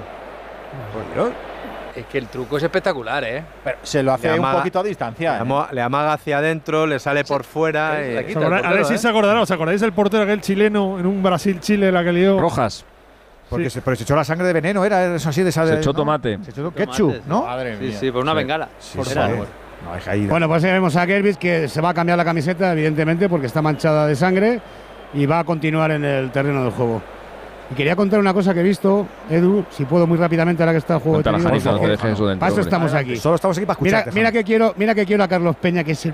Es 1.95 2.06
que 2.06 2.18
el 2.18 2.27
truco 2.27 2.57
es 2.57 2.64
espectacular, 2.64 3.23
¿eh? 3.23 3.43
Pero 3.64 3.77
se 3.84 4.02
lo 4.02 4.14
hace 4.14 4.39
un 4.39 4.52
poquito 4.52 4.80
a 4.80 4.84
distancia. 4.84 5.39
¿eh? 5.41 5.65
Le, 5.73 5.81
amaga 5.81 6.14
hacia 6.14 6.38
adentro, 6.38 6.88
le 6.88 6.99
sale 6.99 7.26
por 7.26 7.43
fuera. 7.43 7.91
a 7.91 8.72
ver 8.72 8.85
si 8.85 8.98
se 8.98 9.07
acordará. 9.07 9.41
¿Os 9.41 9.52
acordáis 9.52 9.81
del 9.81 9.91
portero 9.91 10.23
aquel 10.23 10.41
chileno 10.41 10.99
en 10.99 11.06
un 11.06 11.22
Brasil-Chile 11.22 11.91
la 11.91 12.03
que 12.03 12.14
lió? 12.14 12.39
Rojas. 12.39 12.85
Porque 13.49 13.69
se, 13.69 13.81
pero 13.81 13.98
se 13.98 14.03
echó 14.03 14.15
la 14.15 14.23
sangre 14.23 14.48
de 14.48 14.53
veneno, 14.53 14.85
era 14.85 15.14
eso 15.14 15.27
así 15.27 15.43
de 15.43 15.49
esa 15.49 15.68
Se 15.68 15.76
echó 15.76 15.93
tomate. 15.93 16.39
Se 16.41 16.52
echó 16.52 16.72
ketchup, 16.72 17.26
¿no? 17.27 17.43
Madre 17.43 17.76
mía. 17.76 17.91
Sí, 17.91 17.98
sí, 17.99 18.11
por 18.11 18.22
una 18.22 18.34
bengala. 18.34 18.69
por 18.95 19.06
no, 19.06 20.27
bueno, 20.30 20.48
pues 20.48 20.64
vemos 20.64 20.95
a 20.95 21.06
Gervis 21.06 21.38
que 21.38 21.68
se 21.68 21.81
va 21.81 21.89
a 21.89 21.93
cambiar 21.93 22.18
la 22.18 22.23
camiseta, 22.23 22.72
evidentemente, 22.72 23.27
porque 23.27 23.48
está 23.48 23.61
manchada 23.61 24.07
de 24.07 24.15
sangre 24.15 24.61
y 25.14 25.26
va 25.26 25.39
a 25.39 25.43
continuar 25.43 25.91
en 25.91 26.06
el 26.06 26.31
terreno 26.31 26.64
del 26.64 26.72
juego. 26.72 27.02
Y 27.72 27.73
quería 27.73 27.95
contar 27.95 28.19
una 28.19 28.34
cosa 28.34 28.53
que 28.53 28.60
he 28.60 28.64
visto, 28.64 29.07
Edu, 29.30 29.64
si 29.69 29.85
puedo 29.85 30.06
muy 30.06 30.18
rápidamente 30.18 30.61
ahora 30.61 30.73
que 30.73 30.80
está 30.80 30.95
el 30.95 30.99
juego 30.99 31.22
de 31.22 31.31
no 31.31 32.38
Para 32.38 32.52
eso 32.52 32.61
estamos 32.61 32.93
aquí. 32.93 33.15
Solo 33.15 33.35
estamos 33.35 33.57
aquí 33.57 33.65
para 33.65 33.76
escuchar. 33.76 34.06
Mira, 34.07 34.15
mira, 34.15 34.31
que 34.34 34.43
quiero, 34.43 34.73
mira 34.76 34.93
que 34.93 35.06
quiero 35.06 35.23
a 35.23 35.27
Carlos 35.30 35.56
Peña, 35.56 35.81
que 35.84 35.93
es, 35.93 36.10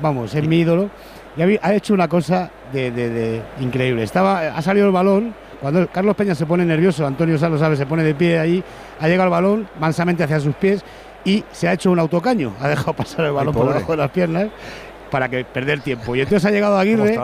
vamos, 0.00 0.34
es 0.34 0.48
mi 0.48 0.60
ídolo. 0.60 0.88
Y 1.36 1.42
ha, 1.60 1.74
hecho 1.74 1.92
una 1.92 2.08
cosa 2.08 2.50
de, 2.72 3.42
increíble. 3.60 4.04
Estaba, 4.04 4.56
ha 4.56 4.62
salido 4.62 4.86
el 4.86 4.92
balón. 4.92 5.34
Cuando 5.60 5.86
Carlos 5.88 6.16
Peña 6.16 6.34
se 6.34 6.46
pone 6.46 6.64
nervioso, 6.64 7.06
Antonio 7.06 7.38
Salo 7.38 7.58
sabe, 7.58 7.76
se 7.76 7.86
pone 7.86 8.02
de 8.02 8.14
pie 8.14 8.38
ahí, 8.38 8.64
ha 8.98 9.06
llegado 9.06 9.28
el 9.28 9.30
balón 9.30 9.68
mansamente 9.78 10.24
hacia 10.24 10.40
sus 10.40 10.54
pies 10.56 10.82
y 11.24 11.44
se 11.52 11.68
ha 11.68 11.74
hecho 11.74 11.90
un 11.90 11.98
autocaño. 11.98 12.54
Ha 12.58 12.68
dejado 12.68 12.94
pasar 12.94 13.26
el 13.26 13.32
balón 13.32 13.54
por 13.54 13.68
debajo 13.68 13.92
de 13.92 13.98
las 13.98 14.10
piernas 14.10 14.48
para 15.12 15.28
que 15.28 15.44
perder 15.44 15.80
tiempo. 15.80 16.16
Y 16.16 16.22
entonces 16.22 16.48
ha 16.48 16.50
llegado 16.50 16.78
Aguirre, 16.78 17.16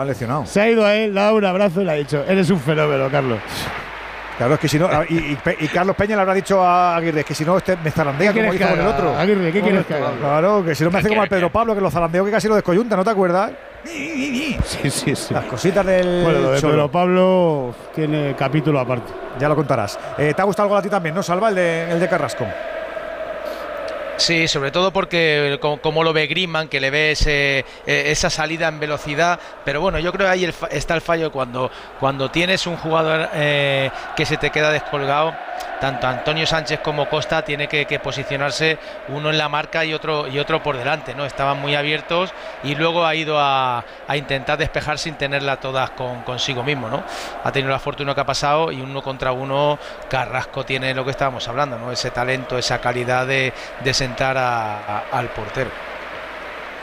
se 0.45 0.61
ha 0.61 0.69
ido 0.69 0.85
a 0.85 0.95
él, 0.95 1.13
le 1.13 1.19
ha 1.19 1.23
dado 1.23 1.37
un 1.37 1.45
abrazo 1.45 1.81
y 1.81 1.85
le 1.85 1.91
ha 1.91 1.95
dicho, 1.95 2.23
eres 2.25 2.49
un 2.51 2.59
fenómeno, 2.59 3.09
Carlos. 3.09 3.39
Claro, 4.37 4.53
es 4.53 4.59
que 4.61 4.69
si 4.69 4.79
no. 4.79 4.87
Y, 5.09 5.35
Carlos 5.67 5.97
Peña 5.97 6.15
le 6.15 6.21
habrá 6.21 6.33
dicho 6.33 6.63
a 6.63 6.95
Aguirre 6.95 7.25
que 7.25 7.33
si 7.33 7.43
no 7.43 7.57
este 7.57 7.75
me 7.83 7.91
zarandea 7.91 8.31
como 8.31 8.53
hizo 8.53 8.69
con 8.69 8.79
el 8.79 8.85
otro. 8.85 9.17
Aguirre, 9.17 9.51
¿qué 9.51 9.61
quieres 9.61 9.85
que 9.85 9.95
haga? 9.95 10.11
Claro, 10.17 10.63
que 10.63 10.75
si 10.75 10.83
no 10.85 10.91
me 10.91 10.99
hace 10.99 11.09
como 11.09 11.23
al 11.23 11.27
Pedro 11.27 11.51
Pablo, 11.51 11.75
que 11.75 11.81
lo 11.81 11.91
zarandeo 11.91 12.23
que 12.23 12.31
casi 12.31 12.47
lo 12.47 12.55
descoyunta, 12.55 12.95
¿no 12.95 13.03
te 13.03 13.09
acuerdas? 13.09 13.51
Sí, 13.83 14.57
sí, 14.63 15.15
sí. 15.15 15.33
Las 15.33 15.45
cositas 15.45 15.85
del. 15.85 16.23
Bueno, 16.23 16.39
lo 16.39 16.51
de 16.51 16.61
Pedro 16.61 16.89
Pablo 16.89 17.75
tiene 17.93 18.35
capítulo 18.37 18.79
aparte. 18.79 19.11
Ya 19.39 19.49
lo 19.49 19.55
contarás. 19.55 19.99
Eh, 20.17 20.33
¿Te 20.33 20.41
ha 20.41 20.45
gustado 20.45 20.67
algo 20.67 20.77
a 20.77 20.81
ti 20.81 20.89
también, 20.89 21.15
no? 21.15 21.23
Salva 21.23 21.49
el 21.49 21.55
de, 21.55 21.91
el 21.91 21.99
de 21.99 22.07
Carrasco. 22.07 22.45
Sí, 24.19 24.49
sobre 24.49 24.69
todo 24.71 24.91
porque 24.91 25.57
como, 25.81 26.03
lo 26.03 26.11
ve 26.11 26.27
Griezmann, 26.27 26.67
que 26.67 26.81
le 26.81 26.91
ve 26.91 27.11
ese, 27.11 27.65
e, 27.87 28.11
esa 28.11 28.29
salida 28.29 28.67
en 28.67 28.77
velocidad, 28.79 29.39
pero 29.63 29.79
bueno, 29.79 29.97
yo 29.97 30.11
creo 30.11 30.27
que 30.27 30.31
ahí 30.31 30.53
está 30.71 30.93
el 30.93 31.01
fallo 31.01 31.31
cuando, 31.31 31.71
cuando 32.01 32.29
tienes 32.29 32.67
un 32.67 32.75
jugador 32.75 33.29
eh, 33.33 33.89
que 34.17 34.25
se 34.25 34.35
te 34.35 34.49
queda 34.49 34.71
descolgado 34.71 35.33
tanto 35.79 36.07
Antonio 36.07 36.45
Sánchez 36.45 36.79
como 36.81 37.07
Costa 37.09 37.43
tiene 37.43 37.67
que, 37.67 37.99
posicionarse 37.99 38.77
uno 39.09 39.29
en 39.29 39.37
la 39.37 39.49
marca 39.49 39.83
y 39.85 39.93
otro 39.93 40.27
y 40.27 40.39
otro 40.39 40.61
por 40.63 40.77
delante, 40.77 41.15
¿no? 41.15 41.25
Estaban 41.25 41.59
muy 41.59 41.75
abiertos 41.75 42.33
y 42.63 42.75
luego 42.75 43.05
ha 43.05 43.15
ido 43.15 43.37
a, 43.39 43.83
intentar 44.13 44.57
despejar 44.57 44.97
sin 44.97 45.15
tenerla 45.15 45.57
todas 45.57 45.91
con, 45.91 46.21
consigo 46.23 46.63
mismo, 46.63 46.89
¿no? 46.89 47.03
Ha 47.43 47.51
tenido 47.51 47.71
la 47.71 47.79
fortuna 47.79 48.13
que 48.15 48.21
ha 48.21 48.25
pasado 48.25 48.71
y 48.71 48.81
uno 48.81 49.01
contra 49.01 49.31
uno 49.31 49.79
Carrasco 50.09 50.65
tiene 50.65 50.93
lo 50.93 51.05
que 51.05 51.11
estábamos 51.11 51.47
hablando, 51.47 51.77
¿no? 51.77 51.91
Ese 51.91 52.11
talento, 52.11 52.57
esa 52.57 52.79
calidad 52.79 53.27
de, 53.27 53.53
sentar 53.93 54.37
al 54.37 55.27
portero. 55.29 55.98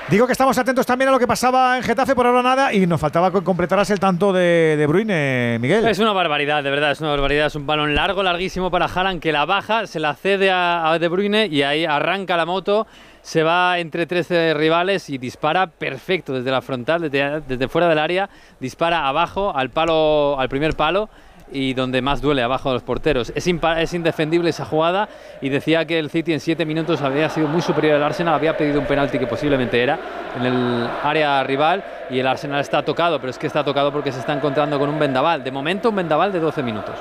Digo 0.09 0.25
que 0.25 0.33
estamos 0.33 0.57
atentos 0.57 0.87
también 0.87 1.09
a 1.09 1.13
lo 1.13 1.19
que 1.19 1.27
pasaba 1.27 1.77
en 1.77 1.83
Getafe 1.83 2.15
por 2.15 2.29
ahora 2.29 2.41
nada 2.41 2.73
y 2.73 2.87
nos 2.87 3.01
faltaba 3.01 3.33
que 3.33 3.43
completaras 3.43 3.91
el 3.91 3.99
tanto 3.99 4.33
de, 4.33 4.77
de 4.79 4.87
Bruyne, 4.87 5.59
Miguel. 5.59 5.85
Es 5.85 5.99
una 5.99 6.13
barbaridad, 6.13 6.63
de 6.63 6.71
verdad, 6.71 6.93
es 6.93 7.01
una 7.01 7.11
barbaridad. 7.11 7.47
Es 7.49 7.57
un 7.57 7.67
balón 7.67 7.93
largo, 7.97 8.23
larguísimo 8.23 8.71
para 8.71 8.87
Haaland 8.87 9.21
que 9.21 9.33
la 9.33 9.45
baja, 9.47 9.89
se 9.89 9.99
la 9.99 10.15
cede 10.15 10.53
a, 10.53 10.97
De 11.01 11.09
Bruyne 11.09 11.49
y 11.51 11.63
ahí 11.63 11.85
arranca 11.85 12.37
la 12.37 12.47
moto, 12.47 12.87
se 13.21 13.43
va 13.43 13.81
entre 13.81 14.07
13 14.07 14.55
rivales 14.55 15.11
y 15.11 15.19
dispara 15.19 15.67
perfecto 15.67 16.35
desde 16.35 16.53
la 16.53 16.63
frontal, 16.63 17.11
desde, 17.11 17.41
desde 17.41 17.67
fuera 17.67 17.89
del 17.89 17.99
área, 17.99 18.31
dispara 18.61 19.09
abajo 19.09 19.57
al 19.57 19.71
palo, 19.71 20.39
al 20.39 20.49
primer 20.49 20.77
palo 20.77 21.09
y 21.51 21.75
donde 21.75 22.03
más 22.03 22.21
duele 22.21 22.43
abajo 22.43 22.71
de 22.71 22.75
los 22.75 22.83
porteros. 22.83 23.33
Es, 23.35 23.47
es 23.47 23.95
indefendible 23.95 24.51
esa 24.51 24.65
jugada 24.65 25.09
y 25.41 25.49
decía 25.49 25.85
que 25.85 25.99
el 25.99 26.11
City 26.11 26.33
en 26.33 26.41
siete 26.41 26.65
minutos 26.65 27.03
había 27.03 27.29
sido 27.29 27.49
muy 27.49 27.63
superior 27.63 27.97
al 27.97 28.03
Arsenal, 28.03 28.35
había 28.35 28.57
pedido 28.57 28.81
un 28.81 28.87
penalti 28.87 29.19
que 29.19 29.27
posiblemente 29.27 29.83
era 29.83 29.99
en 30.37 30.47
el 30.47 30.89
área 31.03 31.43
rival 31.45 31.85
y 32.11 32.19
el 32.19 32.27
Arsenal 32.27 32.61
está 32.61 32.83
tocado, 32.83 33.19
pero 33.19 33.31
es 33.31 33.39
que 33.39 33.47
está 33.47 33.65
tocado 33.65 33.93
porque 33.93 34.13
se 34.13 34.21
está 34.21 34.33
encontrando 34.33 34.79
con 34.79 34.89
un 34.89 34.99
vendaval. 34.99 35.43
De 35.43 35.51
momento 35.51 35.91
un 35.91 35.97
vendaval 35.97 36.33
de 36.33 36.41
12 36.41 36.63
minutos. 36.63 36.95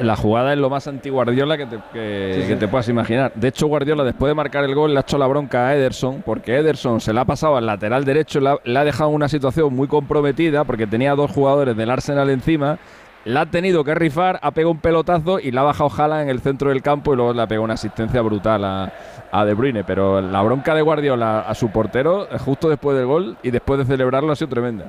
La, 0.00 0.16
jugada 0.16 0.52
es 0.52 0.58
lo 0.58 0.70
más 0.70 0.88
anti-Guardiola 0.88 1.58
que, 1.58 1.66
te, 1.66 1.78
que, 1.92 2.56
te 2.58 2.68
puedas 2.68 2.88
imaginar. 2.88 3.32
De 3.34 3.48
hecho, 3.48 3.66
Guardiola, 3.66 4.02
después 4.02 4.30
de 4.30 4.34
marcar 4.34 4.64
el 4.64 4.74
gol, 4.74 4.92
le 4.92 4.98
ha 4.98 5.00
hecho 5.00 5.18
la 5.18 5.26
bronca 5.26 5.68
a 5.68 5.76
Ederson, 5.76 6.22
porque 6.22 6.56
Ederson 6.56 7.00
se 7.00 7.12
la 7.12 7.22
ha 7.22 7.24
pasado 7.26 7.56
al 7.56 7.66
lateral 7.66 8.04
derecho, 8.04 8.40
le 8.40 8.78
ha, 8.78 8.84
dejado 8.84 9.10
una 9.10 9.28
situación 9.28 9.74
muy 9.74 9.86
comprometida, 9.86 10.64
porque 10.64 10.86
tenía 10.86 11.14
dos 11.14 11.30
jugadores 11.30 11.76
del 11.76 11.90
Arsenal 11.90 12.30
encima. 12.30 12.78
La 13.24 13.42
ha 13.42 13.46
tenido 13.46 13.84
que 13.84 13.94
rifar, 13.94 14.38
ha 14.42 14.52
pegado 14.52 14.70
un 14.70 14.80
pelotazo 14.80 15.38
y 15.38 15.50
la 15.50 15.60
ha 15.60 15.64
bajado 15.64 15.90
Jala 15.90 16.22
en 16.22 16.28
el 16.28 16.40
centro 16.40 16.70
del 16.70 16.82
campo 16.82 17.12
y 17.12 17.16
luego 17.16 17.32
le 17.32 17.42
ha 17.42 17.46
pegado 17.46 17.64
una 17.64 17.74
asistencia 17.74 18.22
brutal 18.22 18.64
a, 18.64 18.92
a 19.30 19.44
De 19.44 19.54
Bruyne. 19.54 19.84
Pero 19.84 20.20
la 20.20 20.40
bronca 20.42 20.74
de 20.74 20.82
Guardiola 20.82 21.40
a 21.40 21.54
su 21.54 21.70
portero, 21.70 22.28
justo 22.38 22.68
después 22.68 22.96
del 22.96 23.06
gol 23.06 23.36
y 23.42 23.50
después 23.50 23.78
de 23.80 23.84
celebrarlo, 23.84 24.32
ha 24.32 24.36
sido 24.36 24.48
tremenda. 24.48 24.86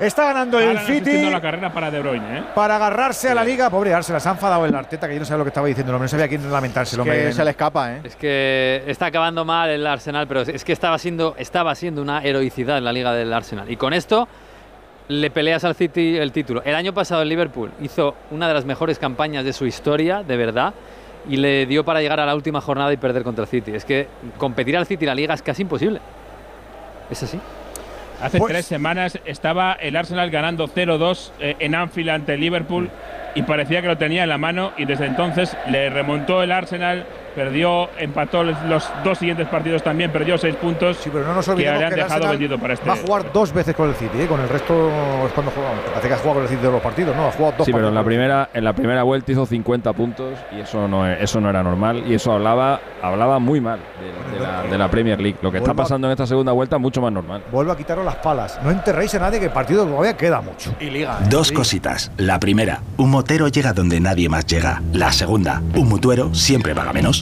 Está 0.00 0.24
ganando 0.24 0.58
el 0.58 0.78
City. 0.80 1.30
la 1.30 1.40
carrera 1.40 1.72
para 1.72 1.90
De 1.90 2.00
Bruyne, 2.00 2.38
¿eh? 2.38 2.42
Para 2.56 2.74
agarrarse 2.74 3.28
a 3.28 3.34
la 3.34 3.44
liga. 3.44 3.70
Pobre 3.70 3.94
Arsenal, 3.94 4.20
se 4.20 4.28
ha 4.28 4.32
enfadado 4.32 4.66
el 4.66 4.74
Arteta, 4.74 5.06
que 5.06 5.14
yo 5.14 5.20
no 5.20 5.26
sabía 5.26 5.38
lo 5.38 5.44
que 5.44 5.50
estaba 5.50 5.66
diciendo. 5.68 5.96
No 5.96 6.08
sabía 6.08 6.26
quién 6.26 6.50
lamentarse. 6.50 6.96
Es 6.96 7.02
que 7.02 7.32
se 7.32 7.44
le 7.44 7.50
escapa, 7.50 7.92
¿eh? 7.92 8.00
Es 8.02 8.16
que 8.16 8.82
está 8.86 9.06
acabando 9.06 9.44
mal 9.44 9.70
el 9.70 9.86
Arsenal, 9.86 10.26
pero 10.26 10.40
es 10.40 10.64
que 10.64 10.72
estaba 10.72 10.98
siendo, 10.98 11.36
estaba 11.38 11.74
siendo 11.76 12.02
una 12.02 12.24
heroicidad 12.24 12.78
en 12.78 12.84
la 12.84 12.92
liga 12.92 13.12
del 13.12 13.32
Arsenal. 13.32 13.70
Y 13.70 13.76
con 13.76 13.92
esto 13.92 14.26
le 15.12 15.30
peleas 15.30 15.64
al 15.64 15.74
City 15.74 16.16
el 16.16 16.32
título. 16.32 16.62
El 16.64 16.74
año 16.74 16.94
pasado 16.94 17.22
el 17.22 17.28
Liverpool 17.28 17.70
hizo 17.80 18.14
una 18.30 18.48
de 18.48 18.54
las 18.54 18.64
mejores 18.64 18.98
campañas 18.98 19.44
de 19.44 19.52
su 19.52 19.66
historia, 19.66 20.22
de 20.22 20.36
verdad, 20.36 20.74
y 21.28 21.36
le 21.36 21.66
dio 21.66 21.84
para 21.84 22.00
llegar 22.00 22.18
a 22.18 22.26
la 22.26 22.34
última 22.34 22.60
jornada 22.60 22.92
y 22.92 22.96
perder 22.96 23.22
contra 23.22 23.44
el 23.44 23.48
City. 23.48 23.72
Es 23.72 23.84
que 23.84 24.08
competir 24.38 24.76
al 24.76 24.86
City 24.86 25.04
en 25.04 25.08
la 25.08 25.14
liga 25.14 25.34
es 25.34 25.42
casi 25.42 25.62
imposible. 25.62 26.00
Es 27.10 27.22
así. 27.22 27.38
Hace 28.20 28.38
pues 28.38 28.52
tres 28.52 28.66
semanas 28.66 29.18
estaba 29.24 29.72
el 29.74 29.96
Arsenal 29.96 30.30
ganando 30.30 30.68
0-2 30.68 31.32
eh, 31.40 31.56
en 31.58 31.74
Anfield 31.74 32.10
ante 32.10 32.34
el 32.34 32.40
Liverpool 32.40 32.88
y 33.34 33.42
parecía 33.42 33.82
que 33.82 33.88
lo 33.88 33.98
tenía 33.98 34.22
en 34.22 34.28
la 34.28 34.38
mano 34.38 34.72
y 34.76 34.84
desde 34.84 35.06
entonces 35.06 35.56
le 35.68 35.90
remontó 35.90 36.42
el 36.42 36.52
Arsenal 36.52 37.04
perdió, 37.34 37.88
empató 37.98 38.42
los 38.44 38.90
dos 39.04 39.18
siguientes 39.18 39.48
partidos 39.48 39.82
también, 39.82 40.10
perdió 40.10 40.38
seis 40.38 40.54
puntos. 40.56 40.96
Sí, 40.98 41.10
pero 41.12 41.26
no 41.26 41.34
nos 41.34 41.48
olvidemos 41.48 41.78
que, 41.78 41.84
han 41.84 41.94
dejado 41.94 42.28
vendido 42.28 42.58
para 42.58 42.74
este. 42.74 42.88
Va 42.88 42.94
a 42.94 42.98
jugar 42.98 43.32
dos 43.32 43.52
veces 43.52 43.74
con 43.74 43.88
el 43.88 43.94
City, 43.94 44.22
¿eh? 44.22 44.26
con 44.26 44.40
el 44.40 44.48
resto 44.48 44.90
es 45.26 45.32
cuando 45.32 45.52
juega. 45.52 45.70
Parece 45.90 46.08
que 46.08 46.14
ha 46.14 46.18
jugado 46.18 46.34
con 46.34 46.42
el 46.44 46.48
City 46.48 46.62
de 46.62 46.70
los 46.70 46.82
partidos, 46.82 47.16
¿no? 47.16 47.26
Ha 47.26 47.32
jugado 47.32 47.54
dos 47.58 47.66
Sí, 47.66 47.72
pero 47.72 47.88
en 47.88 47.94
la, 47.94 48.04
primera, 48.04 48.50
en 48.52 48.64
la 48.64 48.72
primera 48.72 49.02
vuelta 49.02 49.32
hizo 49.32 49.46
50 49.46 49.92
puntos 49.92 50.38
y 50.56 50.60
eso 50.60 50.88
no, 50.88 51.06
eso 51.06 51.40
no 51.40 51.50
era 51.50 51.62
normal 51.62 52.04
y 52.06 52.14
eso 52.14 52.32
hablaba, 52.32 52.80
hablaba 53.02 53.38
muy 53.38 53.60
mal 53.60 53.80
de, 54.70 54.78
la, 54.78 54.90
Premier 54.90 55.20
League. 55.20 55.38
Lo 55.42 55.50
que 55.50 55.58
está 55.58 55.74
pasando 55.74 56.06
en 56.06 56.12
esta 56.12 56.26
segunda 56.26 56.52
vuelta 56.52 56.76
es 56.76 56.82
mucho 56.82 57.00
más 57.00 57.12
normal. 57.12 57.42
Vuelvo 57.50 57.72
a 57.72 57.76
quitaros 57.76 58.04
las 58.04 58.16
palas. 58.16 58.58
No 58.62 58.70
enterréis 58.70 59.14
a 59.14 59.18
nadie 59.18 59.38
que 59.38 59.46
el 59.46 59.52
partido 59.52 59.86
todavía 59.86 60.16
queda 60.16 60.40
mucho. 60.40 60.74
Y 60.80 60.90
liga. 60.90 61.18
¿eh? 61.20 61.26
Dos 61.30 61.52
cositas. 61.52 62.10
La 62.16 62.38
primera, 62.38 62.80
un 62.96 63.10
motero 63.10 63.48
llega 63.48 63.72
donde 63.72 64.00
nadie 64.00 64.28
más 64.28 64.46
llega. 64.46 64.82
La 64.92 65.12
segunda, 65.12 65.62
un 65.74 65.88
mutuero 65.88 66.34
siempre 66.34 66.74
paga 66.74 66.92
menos. 66.92 67.21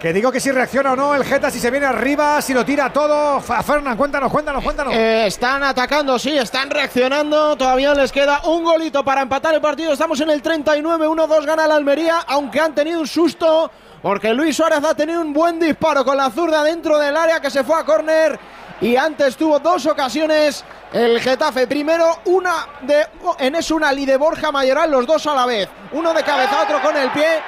Que 0.00 0.12
digo 0.12 0.30
que 0.30 0.40
si 0.40 0.50
reacciona 0.50 0.92
o 0.92 0.96
no 0.96 1.14
el 1.14 1.24
Geta, 1.24 1.50
si 1.50 1.58
se 1.58 1.70
viene 1.70 1.86
arriba, 1.86 2.42
si 2.42 2.52
lo 2.52 2.64
tira 2.64 2.92
todo. 2.92 3.40
Fernán, 3.40 3.96
cuéntanos, 3.96 4.30
cuéntanos, 4.30 4.62
cuéntanos. 4.62 4.94
Eh, 4.94 5.26
están 5.26 5.62
atacando, 5.62 6.18
sí, 6.18 6.36
están 6.36 6.68
reaccionando. 6.68 7.56
Todavía 7.56 7.94
les 7.94 8.12
queda 8.12 8.42
un 8.44 8.62
golito 8.62 9.02
para 9.02 9.22
empatar 9.22 9.54
el 9.54 9.60
partido. 9.62 9.92
Estamos 9.92 10.20
en 10.20 10.30
el 10.30 10.42
39, 10.42 11.08
1-2 11.08 11.46
gana 11.46 11.66
la 11.66 11.76
Almería, 11.76 12.18
aunque 12.26 12.60
han 12.60 12.74
tenido 12.74 13.00
un 13.00 13.06
susto 13.06 13.70
porque 14.02 14.34
Luis 14.34 14.54
Suárez 14.54 14.84
ha 14.84 14.94
tenido 14.94 15.20
un 15.20 15.32
buen 15.32 15.58
disparo 15.58 16.04
con 16.04 16.16
la 16.16 16.30
zurda 16.30 16.62
dentro 16.62 16.98
del 16.98 17.16
área 17.16 17.40
que 17.40 17.50
se 17.50 17.64
fue 17.64 17.80
a 17.80 17.84
córner 17.84 18.38
y 18.80 18.94
antes 18.94 19.36
tuvo 19.36 19.58
dos 19.58 19.86
ocasiones 19.86 20.64
el 20.92 21.20
Getafe. 21.20 21.66
Primero 21.66 22.18
una 22.26 22.68
de 22.82 23.06
Enes 23.38 23.70
Unal 23.70 23.98
y 23.98 24.06
de 24.06 24.16
Borja 24.16 24.52
Mayoral, 24.52 24.90
los 24.90 25.06
dos 25.06 25.26
a 25.26 25.34
la 25.34 25.46
vez. 25.46 25.68
Uno 25.92 26.12
de 26.12 26.22
cabeza, 26.22 26.62
otro 26.62 26.80
con 26.82 26.96
el 26.96 27.10
pie, 27.10 27.40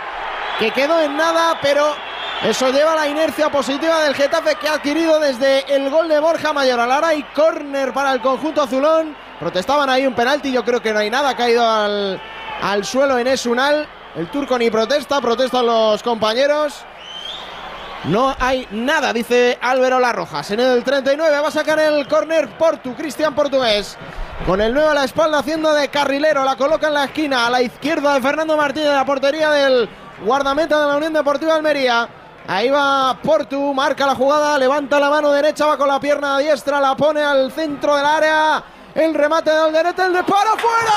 que 0.58 0.70
quedó 0.70 1.00
en 1.00 1.16
nada, 1.16 1.58
pero 1.60 1.94
eso 2.44 2.70
lleva 2.70 2.94
la 2.94 3.08
inercia 3.08 3.50
positiva 3.50 4.04
del 4.04 4.14
Getafe 4.14 4.54
que 4.56 4.68
ha 4.68 4.74
adquirido 4.74 5.18
desde 5.18 5.74
el 5.74 5.90
gol 5.90 6.08
de 6.08 6.20
Borja 6.20 6.52
Mayoral. 6.52 6.90
Ahora 6.92 7.08
hay 7.08 7.22
córner 7.34 7.92
para 7.92 8.12
el 8.12 8.20
conjunto 8.20 8.62
azulón. 8.62 9.16
Protestaban 9.40 9.90
ahí 9.90 10.06
un 10.06 10.14
penalti, 10.14 10.52
yo 10.52 10.64
creo 10.64 10.80
que 10.80 10.92
no 10.92 11.00
hay 11.00 11.10
nada, 11.10 11.30
ha 11.30 11.36
caído 11.36 11.68
al, 11.68 12.20
al 12.62 12.84
suelo 12.84 13.18
Enes 13.18 13.44
Unal. 13.44 13.88
El 14.14 14.30
turco 14.30 14.56
ni 14.56 14.70
protesta, 14.70 15.20
protestan 15.20 15.66
los 15.66 16.02
compañeros. 16.02 16.84
No 18.04 18.34
hay 18.38 18.68
nada, 18.70 19.12
dice 19.12 19.58
Álvaro 19.60 19.98
Larrojas. 19.98 20.50
En 20.52 20.60
el 20.60 20.84
39 20.84 21.40
va 21.40 21.48
a 21.48 21.50
sacar 21.50 21.80
el 21.80 22.06
córner 22.06 22.48
Portu, 22.56 22.94
Cristian 22.94 23.34
Portugués. 23.34 23.98
Con 24.46 24.60
el 24.60 24.72
9 24.72 24.90
a 24.90 24.94
la 24.94 25.04
espalda 25.04 25.40
haciendo 25.40 25.74
de 25.74 25.88
carrilero, 25.88 26.44
la 26.44 26.56
coloca 26.56 26.86
en 26.86 26.94
la 26.94 27.04
esquina, 27.04 27.46
a 27.46 27.50
la 27.50 27.60
izquierda 27.60 28.14
de 28.14 28.22
Fernando 28.22 28.56
Martínez, 28.56 28.90
la 28.90 29.04
portería 29.04 29.50
del 29.50 29.88
guardameta 30.24 30.80
de 30.80 30.86
la 30.86 30.96
Unión 30.96 31.12
Deportiva 31.12 31.56
Almería. 31.56 32.08
Ahí 32.50 32.70
va 32.70 33.14
Portu, 33.22 33.74
marca 33.74 34.06
la 34.06 34.14
jugada, 34.14 34.56
levanta 34.56 34.98
la 34.98 35.10
mano 35.10 35.30
derecha, 35.30 35.66
va 35.66 35.76
con 35.76 35.86
la 35.86 36.00
pierna 36.00 36.38
diestra, 36.38 36.80
la 36.80 36.96
pone 36.96 37.20
al 37.20 37.52
centro 37.52 37.94
del 37.94 38.06
área. 38.06 38.64
El 38.94 39.12
remate 39.12 39.50
de 39.50 39.58
Alderete, 39.58 40.02
el 40.02 40.14
disparo 40.14 40.56
fuera. 40.56 40.94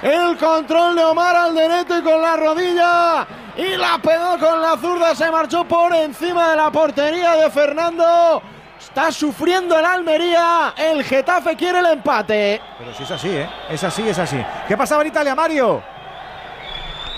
El 0.00 0.38
control 0.38 0.96
de 0.96 1.04
Omar 1.04 1.36
Alderete 1.36 2.02
con 2.02 2.22
la 2.22 2.38
rodilla 2.38 3.26
y 3.54 3.76
la 3.76 3.98
pegó 4.02 4.38
con 4.38 4.62
la 4.62 4.78
zurda. 4.78 5.14
Se 5.14 5.30
marchó 5.30 5.64
por 5.64 5.94
encima 5.94 6.48
de 6.48 6.56
la 6.56 6.72
portería 6.72 7.32
de 7.32 7.50
Fernando. 7.50 8.40
Está 8.80 9.12
sufriendo 9.12 9.78
el 9.78 9.84
Almería. 9.84 10.72
El 10.74 11.04
Getafe 11.04 11.54
quiere 11.54 11.80
el 11.80 11.86
empate. 11.86 12.62
Pero 12.78 12.94
si 12.94 13.02
es 13.02 13.10
así, 13.10 13.28
¿eh? 13.28 13.46
Es 13.68 13.84
así, 13.84 14.08
es 14.08 14.18
así. 14.18 14.42
¿Qué 14.66 14.74
pasaba 14.74 15.02
en 15.02 15.08
Italia, 15.08 15.34
Mario? 15.34 15.91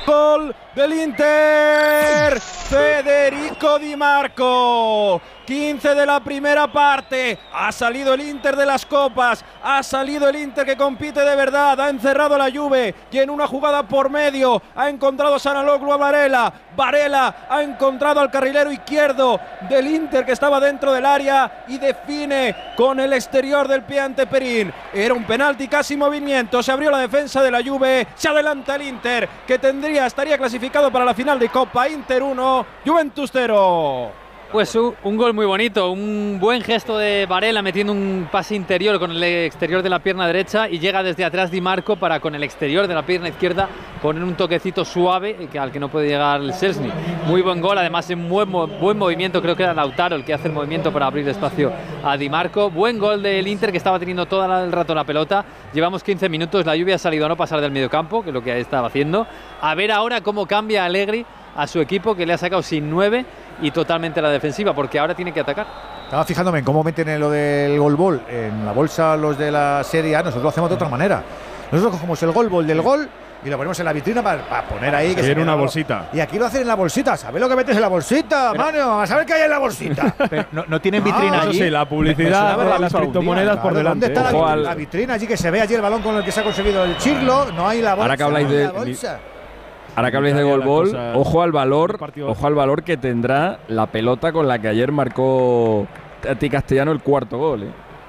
Gol 0.04 0.54
del 0.74 0.92
Inter. 0.92 2.38
Federico 2.38 3.78
Di 3.78 3.96
Marco. 3.96 5.20
15 5.44 5.94
de 5.94 6.06
la 6.06 6.20
primera 6.20 6.70
parte. 6.70 7.38
Ha 7.52 7.70
salido 7.72 8.14
el 8.14 8.22
Inter 8.22 8.56
de 8.56 8.66
las 8.66 8.86
copas. 8.86 9.44
Ha 9.62 9.82
salido 9.82 10.28
el 10.28 10.36
Inter 10.36 10.64
que 10.64 10.76
compite 10.76 11.20
de 11.20 11.36
verdad. 11.36 11.80
Ha 11.80 11.88
encerrado 11.88 12.36
la 12.36 12.50
Juve 12.50 12.94
y 13.10 13.18
en 13.18 13.30
una 13.30 13.46
jugada 13.46 13.82
por 13.82 14.10
medio 14.10 14.62
ha 14.74 14.88
encontrado 14.88 15.38
Sanaloglu 15.38 15.92
a 15.92 15.96
Varela. 15.96 16.52
Varela 16.76 17.46
ha 17.48 17.62
encontrado 17.62 18.20
al 18.20 18.30
carrilero 18.30 18.72
izquierdo 18.72 19.40
del 19.68 19.86
Inter 19.86 20.24
que 20.24 20.32
estaba 20.32 20.58
dentro 20.60 20.92
del 20.92 21.06
área 21.06 21.64
y 21.68 21.78
define 21.78 22.54
con 22.76 22.98
el 23.00 23.12
exterior 23.12 23.68
del 23.68 23.82
pie 23.82 24.00
ante 24.00 24.26
Perín. 24.26 24.72
Era 24.92 25.14
un 25.14 25.24
penalti 25.24 25.68
casi 25.68 25.96
movimiento. 25.96 26.62
Se 26.62 26.72
abrió 26.72 26.90
la 26.90 26.98
defensa 26.98 27.42
de 27.42 27.50
la 27.50 27.62
Juve. 27.62 28.06
Se 28.14 28.28
adelanta 28.28 28.76
el 28.76 28.82
Inter 28.82 29.28
que 29.46 29.58
tendría, 29.58 30.06
estaría 30.06 30.38
clasificado 30.38 30.90
para 30.90 31.04
la 31.04 31.14
final 31.14 31.38
de 31.38 31.48
Copa. 31.48 31.88
Inter 31.88 32.22
1, 32.22 32.66
Juventus 32.84 33.30
0. 33.32 34.23
Pues 34.54 34.72
un, 34.76 35.16
gol 35.16 35.34
muy 35.34 35.46
bonito, 35.46 35.90
un 35.90 36.38
buen 36.40 36.62
gesto 36.62 36.96
de 36.96 37.26
Varela 37.26 37.60
metiendo 37.60 37.92
un 37.92 38.28
pase 38.30 38.54
interior 38.54 39.00
con 39.00 39.10
el 39.10 39.20
exterior 39.20 39.82
de 39.82 39.88
la 39.88 39.98
pierna 39.98 40.28
derecha 40.28 40.68
y 40.68 40.78
llega 40.78 41.02
desde 41.02 41.24
atrás 41.24 41.50
Di 41.50 41.60
Marco 41.60 41.96
para 41.96 42.20
con 42.20 42.36
el 42.36 42.44
exterior 42.44 42.86
de 42.86 42.94
la 42.94 43.04
pierna 43.04 43.28
izquierda 43.28 43.68
poner 44.00 44.22
un 44.22 44.36
toquecito 44.36 44.84
suave 44.84 45.48
al 45.58 45.72
que 45.72 45.80
no 45.80 45.88
puede 45.88 46.06
llegar 46.06 46.40
el 46.40 46.54
Selsny. 46.54 46.88
Muy 47.26 47.42
buen 47.42 47.60
gol, 47.60 47.78
además 47.78 48.08
en 48.10 48.28
buen, 48.28 48.48
buen 48.52 48.96
movimiento, 48.96 49.42
creo 49.42 49.56
que 49.56 49.64
era 49.64 49.74
Lautaro 49.74 50.14
el 50.14 50.24
que 50.24 50.32
hace 50.32 50.46
el 50.46 50.54
movimiento 50.54 50.92
para 50.92 51.06
abrir 51.06 51.28
espacio 51.28 51.72
a 52.04 52.16
Di 52.16 52.30
Marco. 52.30 52.70
Buen 52.70 52.96
gol 52.96 53.24
del 53.24 53.48
Inter 53.48 53.72
que 53.72 53.78
estaba 53.78 53.98
teniendo 53.98 54.26
todo 54.26 54.44
el 54.44 54.70
rato 54.70 54.94
la 54.94 55.02
pelota. 55.02 55.44
Llevamos 55.72 56.04
15 56.04 56.28
minutos, 56.28 56.64
la 56.64 56.76
lluvia 56.76 56.94
ha 56.94 56.98
salido 56.98 57.26
a 57.26 57.28
no 57.28 57.36
pasar 57.36 57.60
del 57.60 57.72
medio 57.72 57.90
campo, 57.90 58.22
que 58.22 58.30
es 58.30 58.34
lo 58.34 58.40
que 58.40 58.56
estaba 58.60 58.86
haciendo. 58.86 59.26
A 59.60 59.74
ver 59.74 59.90
ahora 59.90 60.20
cómo 60.20 60.46
cambia 60.46 60.84
Allegri 60.84 61.26
a 61.56 61.66
su 61.66 61.80
equipo 61.80 62.14
que 62.14 62.26
le 62.26 62.32
ha 62.32 62.38
sacado 62.38 62.62
sin 62.62 62.90
9 62.90 63.24
y 63.62 63.70
totalmente 63.70 64.20
la 64.20 64.30
defensiva, 64.30 64.74
porque 64.74 64.98
ahora 64.98 65.14
tiene 65.14 65.32
que 65.32 65.40
atacar. 65.40 65.66
Estaba 66.04 66.24
fijándome 66.24 66.58
en 66.60 66.64
cómo 66.64 66.82
meten 66.84 67.08
en 67.08 67.20
lo 67.20 67.30
del 67.30 67.78
gol 67.78 67.96
ball 67.96 68.22
en 68.28 68.64
la 68.66 68.72
bolsa 68.72 69.16
los 69.16 69.38
de 69.38 69.50
la 69.50 69.82
Serie 69.84 70.14
A, 70.16 70.18
nosotros 70.20 70.42
lo 70.42 70.48
hacemos 70.50 70.68
de 70.70 70.76
otra 70.76 70.88
manera. 70.88 71.22
Nosotros 71.72 71.94
cogemos 71.96 72.22
el 72.22 72.30
gol 72.32 72.48
ball 72.48 72.66
del 72.66 72.82
gol 72.82 73.08
y 73.44 73.50
lo 73.50 73.56
ponemos 73.56 73.78
en 73.78 73.84
la 73.84 73.92
vitrina 73.92 74.22
para, 74.22 74.62
poner 74.68 74.94
ahí. 74.94 75.14
Que 75.14 75.20
Sí, 75.20 75.26
se 75.26 75.32
en 75.32 75.40
una 75.40 75.54
bolsita. 75.54 76.08
Y 76.12 76.20
aquí 76.20 76.38
lo 76.38 76.46
hacen 76.46 76.62
en 76.62 76.68
la 76.68 76.76
bolsita. 76.76 77.16
¿Sabes 77.16 77.40
lo 77.40 77.48
que 77.48 77.56
metes 77.56 77.74
en 77.76 77.82
la 77.82 77.88
bolsita, 77.88 78.54
mano? 78.54 79.00
A 79.00 79.06
saber 79.06 79.26
qué 79.26 79.34
hay 79.34 79.42
en 79.42 79.50
la 79.50 79.58
bolsita. 79.58 80.14
Pero 80.30 80.46
no, 80.52 80.64
no 80.66 80.80
tienen 80.80 81.02
vitrina 81.04 81.38
Ah, 81.38 81.42
allí. 81.42 81.56
Eso 81.56 81.64
sí, 81.64 81.70
la 81.70 81.80
Me- 81.80 81.84
me 81.84 81.90
publicidad 81.90 82.52
haberla 82.52 82.78
las 82.78 82.92
criptomonedas 82.94 83.58
por 83.58 83.74
delante. 83.74 84.08
¿Dónde 84.08 84.30
está 84.30 84.56
la, 84.56 84.74
vitrina 84.74 85.14
allí 85.14 85.26
que 85.26 85.36
se 85.36 85.50
ve 85.50 85.60
allí 85.60 85.74
el 85.74 85.82
balón 85.82 86.02
con 86.02 86.16
el 86.16 86.24
que 86.24 86.32
se 86.32 86.40
ha 86.40 86.44
conseguido 86.44 86.84
el 86.84 86.96
chirlo? 86.98 87.46
No 87.52 87.68
hay 87.68 87.82
la 87.82 87.94
bolsa. 87.94 88.02
Ahora 88.04 88.16
que 88.16 88.22
habláis 88.22 88.48
de- 88.48 88.64
la 88.64 88.72
bolsa. 88.72 89.20
Ahora 89.96 90.10
que 90.10 90.16
habléis 90.16 90.34
de 90.34 90.40
Italia, 90.40 90.50
Gol 90.52 90.60
las 90.60 90.68
Ball, 90.68 90.84
cosas- 90.86 91.16
ojo 91.16 91.42
al 91.42 91.52
valor, 91.52 91.98
ojo 92.26 92.46
al 92.46 92.54
valor 92.54 92.82
que 92.82 92.96
tendrá 92.96 93.58
la 93.68 93.86
pelota 93.86 94.32
con 94.32 94.48
la 94.48 94.58
que 94.58 94.68
ayer 94.68 94.90
marcó 94.92 95.86
Tati 96.20 96.50
Castellano 96.50 96.90
el 96.92 97.00
cuarto 97.00 97.38
gol. 97.38 97.62
¿eh? 97.64 97.68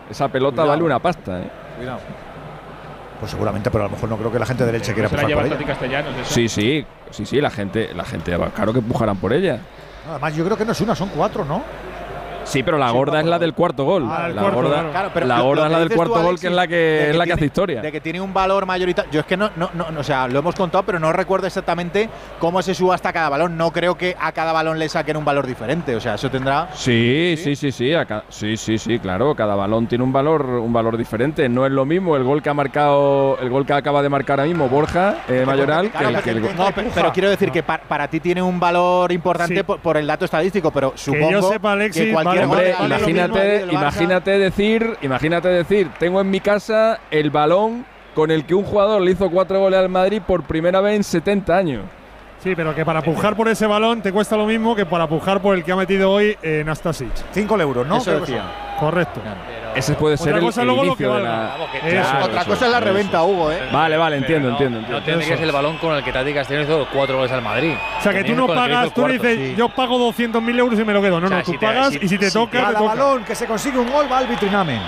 Esa 0.09 0.27
pelota 0.29 0.55
Cuidado. 0.57 0.69
vale 0.69 0.83
una 0.83 0.99
pasta. 0.99 1.39
¿eh? 1.41 1.49
Cuidado. 1.77 1.99
Pues 3.19 3.31
seguramente, 3.31 3.71
pero 3.71 3.85
a 3.85 3.87
lo 3.87 3.93
mejor 3.93 4.09
no 4.09 4.17
creo 4.17 4.31
que 4.31 4.39
la 4.39 4.45
gente 4.45 4.65
de 4.65 4.75
Elche 4.75 4.93
quiera 4.93 5.07
Se 5.09 5.15
la 5.15 5.21
pujar 5.21 5.37
por 5.37 5.45
ella. 5.45 5.55
Sí, 6.23 6.49
sí, 6.49 6.85
sí, 7.11 7.25
sí, 7.25 7.39
la 7.41 7.49
gente, 7.49 7.93
la 7.93 8.03
gente, 8.03 8.37
claro 8.53 8.73
que 8.73 8.81
pujarán 8.81 9.17
por 9.17 9.31
ella. 9.31 9.59
Además, 10.09 10.35
yo 10.35 10.43
creo 10.45 10.57
que 10.57 10.65
no 10.65 10.73
es 10.73 10.81
una, 10.81 10.95
son 10.95 11.09
cuatro, 11.09 11.45
¿no? 11.45 11.61
Sí, 12.45 12.63
pero 12.63 12.77
la 12.77 12.89
gorda 12.91 13.19
es 13.19 13.25
la 13.25 13.37
del 13.39 13.53
cuarto 13.53 13.83
gol. 13.83 14.05
Ah, 14.09 14.27
la 14.29 14.41
cuarto, 14.41 14.55
gorda, 14.61 14.69
claro. 14.75 14.91
Claro, 14.91 15.09
pero 15.13 15.25
la 15.25 15.37
lo- 15.39 15.43
gorda 15.43 15.61
lo 15.61 15.65
es 15.67 15.71
la 15.71 15.77
que 15.79 15.83
del 15.89 15.95
cuarto 15.97 16.13
gol, 16.13 16.21
Alexis, 16.27 16.41
que 16.41 16.47
es 16.47 16.53
la 16.53 16.67
que, 16.67 17.09
es 17.09 17.15
la 17.17 17.25
que 17.25 17.33
hace 17.33 17.45
historia. 17.45 17.81
De 17.81 17.91
que 17.91 18.01
tiene 18.01 18.21
un 18.21 18.33
valor 18.33 18.65
mayoritario. 18.65 19.11
Yo 19.11 19.19
es 19.19 19.25
que 19.25 19.35
no, 19.35 19.49
no, 19.55 19.69
no, 19.73 19.87
o 19.99 20.03
sea, 20.03 20.27
lo 20.27 20.39
hemos 20.39 20.55
contado, 20.55 20.83
pero 20.83 20.99
no 20.99 21.11
recuerdo 21.11 21.47
exactamente 21.47 22.09
cómo 22.39 22.61
se 22.61 22.73
subasta 22.73 23.11
cada 23.11 23.29
balón. 23.29 23.57
No 23.57 23.71
creo 23.71 23.95
que 23.95 24.15
a 24.19 24.31
cada 24.31 24.53
balón 24.53 24.79
le 24.79 24.87
saquen 24.89 25.17
un 25.17 25.25
valor 25.25 25.45
diferente. 25.47 25.95
O 25.95 25.99
sea, 25.99 26.15
eso 26.15 26.29
tendrá. 26.29 26.69
Sí, 26.73 27.35
sí, 27.37 27.55
sí, 27.55 27.71
sí, 27.71 27.93
a 27.93 28.05
ca- 28.05 28.23
sí, 28.29 28.55
sí, 28.57 28.77
sí, 28.77 28.99
claro. 28.99 29.35
Cada 29.35 29.55
balón 29.55 29.87
tiene 29.87 30.03
un 30.03 30.13
valor, 30.13 30.45
un 30.45 30.71
valor 30.71 30.97
diferente. 30.97 31.49
No 31.49 31.65
es 31.65 31.71
lo 31.71 31.85
mismo 31.85 32.15
el 32.15 32.23
gol 32.23 32.41
que 32.41 32.49
ha 32.49 32.53
marcado, 32.53 33.37
el 33.41 33.49
gol 33.49 33.65
que 33.65 33.73
acaba 33.73 34.01
de 34.01 34.09
marcar 34.09 34.39
ahora 34.39 34.47
mismo 34.47 34.69
Borja 34.69 35.15
eh, 35.27 35.43
Mayoral, 35.45 35.85
que 35.91 35.97
Claro, 35.97 36.09
el, 36.17 36.23
que 36.23 36.29
el 36.29 36.41
pero, 36.41 36.47
gol- 36.47 36.57
no, 36.57 36.71
pero, 36.75 36.89
pero 36.93 37.11
quiero 37.13 37.29
decir 37.29 37.51
que 37.51 37.63
pa- 37.63 37.79
para 37.79 38.07
ti 38.07 38.19
tiene 38.19 38.41
un 38.41 38.59
valor 38.59 39.11
importante 39.11 39.55
Sí. 39.55 39.63
por, 39.63 39.79
por 39.79 39.97
el 39.97 40.05
dato 40.07 40.25
estadístico, 40.25 40.71
pero 40.71 40.93
supongo 40.95 41.31
yo 41.31 41.41
sepa, 41.43 41.71
Alexis, 41.71 42.03
que 42.05 42.11
cualquier 42.13 42.34
gol 42.35 42.57
Hombre, 42.57 42.75
imagínate, 42.83 43.65
imagínate 43.71 44.31
decir, 44.39 44.97
imagínate 45.01 45.47
decir, 45.49 45.89
tengo 45.99 46.21
en 46.21 46.29
mi 46.29 46.39
casa 46.39 46.99
el 47.11 47.29
balón 47.29 47.85
con 48.13 48.31
el 48.31 48.45
que 48.45 48.55
un 48.55 48.63
jugador 48.63 49.01
le 49.01 49.11
hizo 49.11 49.29
cuatro 49.29 49.59
goles 49.59 49.79
al 49.79 49.89
Madrid 49.89 50.21
por 50.25 50.43
primera 50.43 50.81
vez 50.81 50.95
en 50.95 51.03
70 51.03 51.57
años. 51.57 51.83
Sí, 52.45 52.55
pero 52.55 52.75
que 52.75 52.85
para 52.85 53.01
pujar 53.01 53.35
por 53.35 53.47
ese 53.47 53.65
balón 53.65 54.03
te 54.03 54.11
cuesta 54.11 54.37
lo 54.37 54.45
mismo 54.45 54.75
que 54.75 54.85
para 54.85 55.07
pujar 55.07 55.41
por 55.41 55.55
el 55.55 55.63
que 55.63 55.71
ha 55.71 55.75
metido 55.75 56.11
hoy 56.11 56.37
eh, 56.43 56.61
Nastasic. 56.63 57.09
5 57.31 57.59
euros, 57.59 57.87
¿no? 57.87 57.97
Eso 57.97 58.19
decía. 58.19 58.43
Correcto. 58.79 59.19
Ese 59.73 59.95
puede 59.95 60.15
ser 60.15 60.27
Otra 60.27 60.37
el, 60.37 60.45
cosa 60.45 60.61
el 60.61 60.67
luego 60.67 60.83
lo 60.83 60.87
inicio 60.89 61.07
que 61.11 61.17
de 61.17 61.23
la. 61.23 61.55
Claro, 61.89 62.25
Otra 62.25 62.41
eso, 62.41 62.49
cosa 62.51 62.65
es 62.67 62.71
la 62.71 62.77
eso. 62.77 62.85
reventa, 62.85 63.23
Hugo, 63.23 63.51
¿eh? 63.51 63.57
Vale, 63.71 63.97
vale, 63.97 64.17
entiendo, 64.17 64.49
no, 64.49 64.53
entiendo, 64.53 64.79
No 64.87 64.97
entiendo. 64.99 65.23
olvides 65.23 65.41
el 65.41 65.51
balón 65.51 65.77
con 65.79 65.95
el 65.95 66.03
que 66.03 66.11
Tati 66.13 66.33
Castellanos 66.35 66.69
hizo 66.69 66.87
cuatro 66.93 67.15
goles 67.17 67.31
al 67.31 67.41
Madrid. 67.41 67.73
O 67.99 68.03
sea, 68.03 68.13
que 68.13 68.23
tú 68.23 68.35
no 68.35 68.45
pagas, 68.45 68.93
tú 68.93 69.07
dices, 69.07 69.57
yo 69.57 69.67
pago 69.69 69.97
200.000 69.97 70.59
euros 70.59 70.79
y 70.79 70.83
me 70.85 70.93
lo 70.93 71.01
quedo. 71.01 71.19
No, 71.19 71.25
O 71.25 71.29
sea, 71.29 71.37
no, 71.39 71.43
tú 71.43 71.51
si 71.51 71.57
te- 71.57 71.65
pagas 71.65 71.89
si- 71.93 71.99
y 72.03 72.07
si 72.07 72.17
te 72.19 72.27
si 72.29 72.33
toca, 72.37 72.61
Cada 72.61 72.79
balón 72.79 73.23
que 73.23 73.33
se 73.33 73.47
consigue 73.47 73.79
un 73.79 73.91
gol 73.91 74.05
va 74.11 74.19
al 74.19 74.27
vitrinamen. 74.27 74.81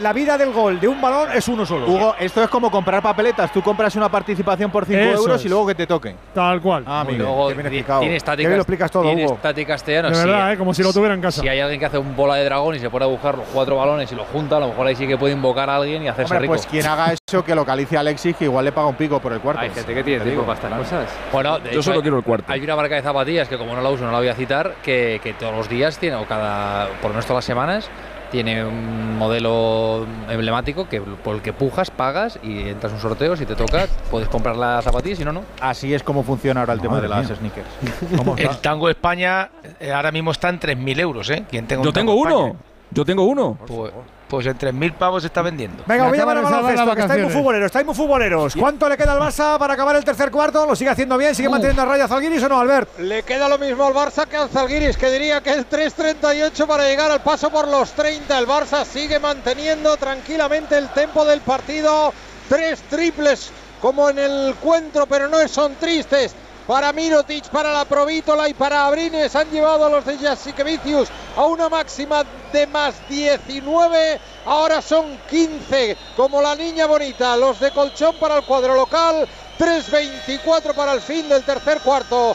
La 0.00 0.12
vida 0.12 0.38
del 0.38 0.52
gol 0.52 0.80
de 0.80 0.88
un 0.88 1.00
balón 1.00 1.28
es 1.32 1.46
uno 1.48 1.64
solo. 1.66 1.86
Hugo, 1.86 2.14
esto 2.18 2.42
es 2.42 2.48
como 2.48 2.70
comprar 2.70 3.02
papeletas. 3.02 3.52
Tú 3.52 3.62
compras 3.62 3.94
una 3.96 4.08
participación 4.08 4.70
por 4.70 4.84
5 4.86 4.98
Eso 4.98 5.20
euros 5.22 5.40
es. 5.40 5.46
y 5.46 5.48
luego 5.48 5.66
que 5.66 5.74
te 5.74 5.86
toque. 5.86 6.14
Tal 6.34 6.60
cual. 6.60 6.84
Ah, 6.86 7.00
amigo. 7.00 7.18
Luego 7.24 7.48
qué 7.48 7.54
bien 7.54 7.62
ti- 7.70 7.76
explicado. 7.76 8.00
tienes 8.00 8.22
Qué 8.22 8.26
Tati 8.26 8.36
bien 8.38 8.50
lo 8.50 8.56
Cas- 8.56 8.60
explicas 8.62 8.90
todo, 8.90 9.10
Hugo. 9.12 9.38
Tati 9.42 9.64
Castellanos. 9.66 10.12
De 10.12 10.16
sí, 10.22 10.26
verdad, 10.28 10.52
¿eh? 10.52 10.58
como 10.58 10.74
si 10.74 10.82
lo 10.82 10.92
tuviera 10.92 11.14
en 11.14 11.20
casa. 11.20 11.40
Si 11.42 11.48
hay 11.48 11.60
alguien 11.60 11.78
que 11.80 11.86
hace 11.86 11.98
un 11.98 12.16
bola 12.16 12.36
de 12.36 12.44
dragón 12.44 12.74
y 12.76 12.78
se 12.78 12.90
pone 12.90 13.04
a 13.04 13.08
buscar 13.08 13.36
los 13.36 13.46
cuatro 13.52 13.76
balones 13.76 14.10
y 14.10 14.14
los 14.14 14.26
junta, 14.28 14.56
a 14.56 14.60
lo 14.60 14.68
mejor 14.68 14.86
ahí 14.86 14.96
sí 14.96 15.06
que 15.06 15.16
puede 15.16 15.32
invocar 15.34 15.68
a 15.70 15.76
alguien 15.76 16.02
y 16.02 16.08
hacerse 16.08 16.32
Hombre, 16.34 16.40
rico. 16.40 16.54
pues 16.54 16.66
quien 16.66 16.86
haga 16.86 17.12
eso, 17.12 17.44
que 17.44 17.54
localice 17.54 17.96
a 17.96 18.00
Alexis, 18.00 18.36
que 18.36 18.44
igual 18.44 18.64
le 18.64 18.72
paga 18.72 18.86
un 18.88 18.94
pico 18.96 19.20
por 19.20 19.32
el 19.32 19.40
cuarto. 19.40 19.60
Hay 19.62 19.70
gente 19.70 19.94
que 19.94 20.02
tiene 20.02 20.24
tiempo 20.24 20.42
para 20.42 20.54
estas 20.54 20.78
cosas. 20.78 21.10
Bueno, 21.32 21.58
de 21.58 21.64
Yo 21.64 21.70
hecho, 21.70 21.82
solo 21.82 22.00
quiero 22.02 22.16
el 22.18 22.24
cuarto. 22.24 22.52
Hay 22.52 22.60
una 22.60 22.76
marca 22.76 22.94
de 22.94 23.02
zapatillas 23.02 23.48
que 23.48 23.58
como 23.58 23.74
no 23.74 23.82
la 23.82 23.90
uso 23.90 24.04
no 24.04 24.12
la 24.12 24.18
voy 24.18 24.28
a 24.28 24.34
citar, 24.34 24.74
que, 24.82 25.20
que 25.22 25.34
todos 25.34 25.54
los 25.54 25.68
días 25.68 25.98
tiene, 25.98 26.16
o 26.16 26.24
cada, 26.26 26.86
por 27.00 27.04
lo 27.04 27.08
menos 27.10 27.26
todas 27.26 27.38
las 27.38 27.44
semanas, 27.44 27.88
tiene 28.34 28.64
un 28.64 29.16
modelo 29.16 30.04
emblemático 30.28 30.88
que 30.88 31.00
por 31.00 31.36
el 31.36 31.40
que 31.40 31.52
pujas, 31.52 31.92
pagas 31.92 32.36
y 32.42 32.68
entras 32.68 32.90
a 32.90 32.96
un 32.96 33.00
sorteo, 33.00 33.36
si 33.36 33.46
te 33.46 33.54
toca, 33.54 33.86
puedes 34.10 34.28
comprar 34.28 34.56
la 34.56 34.82
zapatilla, 34.82 35.14
si 35.14 35.24
no, 35.24 35.32
no. 35.32 35.42
Así 35.60 35.94
es 35.94 36.02
como 36.02 36.24
funciona 36.24 36.58
ahora 36.58 36.72
el 36.72 36.80
tema 36.80 37.00
de 37.00 37.06
las 37.06 37.28
mía. 37.28 37.36
sneakers. 37.36 37.68
¿Cómo 38.16 38.36
El 38.36 38.58
tango 38.58 38.88
España 38.88 39.50
eh, 39.78 39.92
ahora 39.92 40.10
mismo 40.10 40.32
está 40.32 40.48
en 40.48 40.58
3.000 40.58 40.98
euros, 40.98 41.30
¿eh? 41.30 41.44
Quien 41.48 41.68
tenga 41.68 41.82
un 41.82 41.84
Yo 41.86 41.92
tengo 41.92 42.16
uno. 42.16 42.46
España. 42.46 42.60
Yo 42.90 43.04
tengo 43.04 43.22
uno. 43.22 43.56
Pues, 43.68 43.92
pues 44.34 44.46
en 44.46 44.58
3.000 44.58 44.94
pavos 44.94 45.22
se 45.22 45.28
está 45.28 45.42
vendiendo. 45.42 45.84
Venga, 45.86 46.08
voy 46.08 46.18
a 46.18 46.20
llamar 46.20 46.38
a 46.38 46.40
baloncesto, 46.42 46.94
que 46.94 47.00
estáis 47.02 47.22
muy 47.22 47.32
futboleros, 47.32 47.66
estáis 47.66 47.86
muy 47.86 47.94
futboleros. 47.94 48.54
¿Cuánto 48.56 48.88
le 48.88 48.96
queda 48.96 49.12
al 49.12 49.20
Barça 49.20 49.58
para 49.58 49.74
acabar 49.74 49.94
el 49.96 50.04
tercer 50.04 50.30
cuarto? 50.30 50.66
¿Lo 50.66 50.74
sigue 50.74 50.90
haciendo 50.90 51.16
bien? 51.16 51.34
¿Sigue 51.34 51.48
manteniendo 51.48 51.82
a 51.82 51.84
raya 51.84 52.08
Zalguiris 52.08 52.42
o 52.42 52.48
no, 52.48 52.60
Albert? 52.60 52.98
Le 52.98 53.22
queda 53.22 53.48
lo 53.48 53.58
mismo 53.58 53.84
al 53.84 53.94
Barça 53.94 54.26
que 54.26 54.36
al 54.36 54.48
Zalgiris, 54.48 54.96
que 54.96 55.10
diría 55.10 55.40
que 55.40 55.50
es 55.50 55.70
3.38 55.70 56.66
para 56.66 56.84
llegar 56.88 57.10
al 57.10 57.20
paso 57.20 57.50
por 57.50 57.68
los 57.68 57.92
30. 57.92 58.38
El 58.38 58.46
Barça 58.46 58.84
sigue 58.84 59.20
manteniendo 59.20 59.96
tranquilamente 59.96 60.76
el 60.76 60.88
tempo 60.88 61.24
del 61.24 61.40
partido. 61.40 62.12
Tres 62.48 62.82
triples 62.90 63.50
como 63.80 64.10
en 64.10 64.18
el 64.18 64.48
encuentro, 64.48 65.06
pero 65.06 65.28
no 65.28 65.46
son 65.46 65.74
tristes. 65.76 66.34
Para 66.66 66.94
Mirotic, 66.94 67.50
para 67.50 67.72
la 67.72 67.84
Provítola 67.84 68.48
y 68.48 68.54
para 68.54 68.86
Abrines 68.86 69.36
han 69.36 69.50
llevado 69.50 69.84
a 69.84 69.90
los 69.90 70.04
de 70.06 70.16
Jasikevicius 70.16 71.10
a 71.36 71.44
una 71.44 71.68
máxima 71.68 72.24
de 72.54 72.66
más 72.66 72.94
19. 73.06 74.18
Ahora 74.46 74.80
son 74.80 75.18
15, 75.28 75.94
como 76.16 76.40
la 76.40 76.56
niña 76.56 76.86
bonita. 76.86 77.36
Los 77.36 77.60
de 77.60 77.70
Colchón 77.70 78.16
para 78.18 78.38
el 78.38 78.44
cuadro 78.44 78.74
local. 78.74 79.28
3.24 79.58 80.74
para 80.74 80.94
el 80.94 81.02
fin 81.02 81.28
del 81.28 81.44
tercer 81.44 81.80
cuarto. 81.80 82.34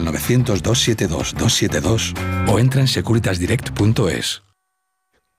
al 0.00 0.06
900-272-272 0.14 2.14
o 2.48 2.58
entra 2.58 2.80
en 2.80 2.88
securitasdirect.es. 2.88 4.42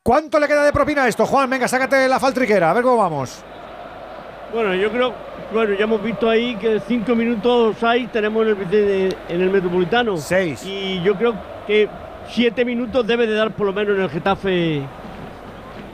¿Cuánto 0.04 0.40
le 0.40 0.48
queda 0.48 0.64
de 0.66 0.72
propina 0.72 1.04
a 1.04 1.08
esto, 1.08 1.26
Juan? 1.26 1.50
Venga, 1.50 1.68
sácate 1.68 2.08
la 2.08 2.20
faltriquera, 2.20 2.70
a 2.72 2.74
ver 2.74 2.84
cómo 2.84 2.98
vamos. 2.98 3.44
Bueno, 4.54 4.76
yo 4.76 4.92
creo, 4.92 5.14
bueno, 5.54 5.74
ya 5.76 5.84
hemos 5.84 6.04
visto 6.04 6.30
ahí 6.30 6.56
que 6.56 6.82
cinco 6.88 7.16
minutos 7.16 7.82
hay, 7.84 8.08
tenemos 8.08 8.48
en 8.48 8.58
el, 8.58 9.16
en 9.30 9.42
el 9.42 9.50
Metropolitano. 9.50 10.18
Seis. 10.18 10.64
Y 10.66 11.02
yo 11.04 11.16
creo 11.16 11.36
que 11.68 11.88
siete 12.30 12.66
minutos 12.66 13.08
debe 13.08 13.28
de 13.28 13.36
dar 13.36 13.52
por 13.52 13.68
lo 13.68 13.74
menos 13.74 13.96
en 13.96 14.02
el 14.04 14.10
Getafe 14.10 14.82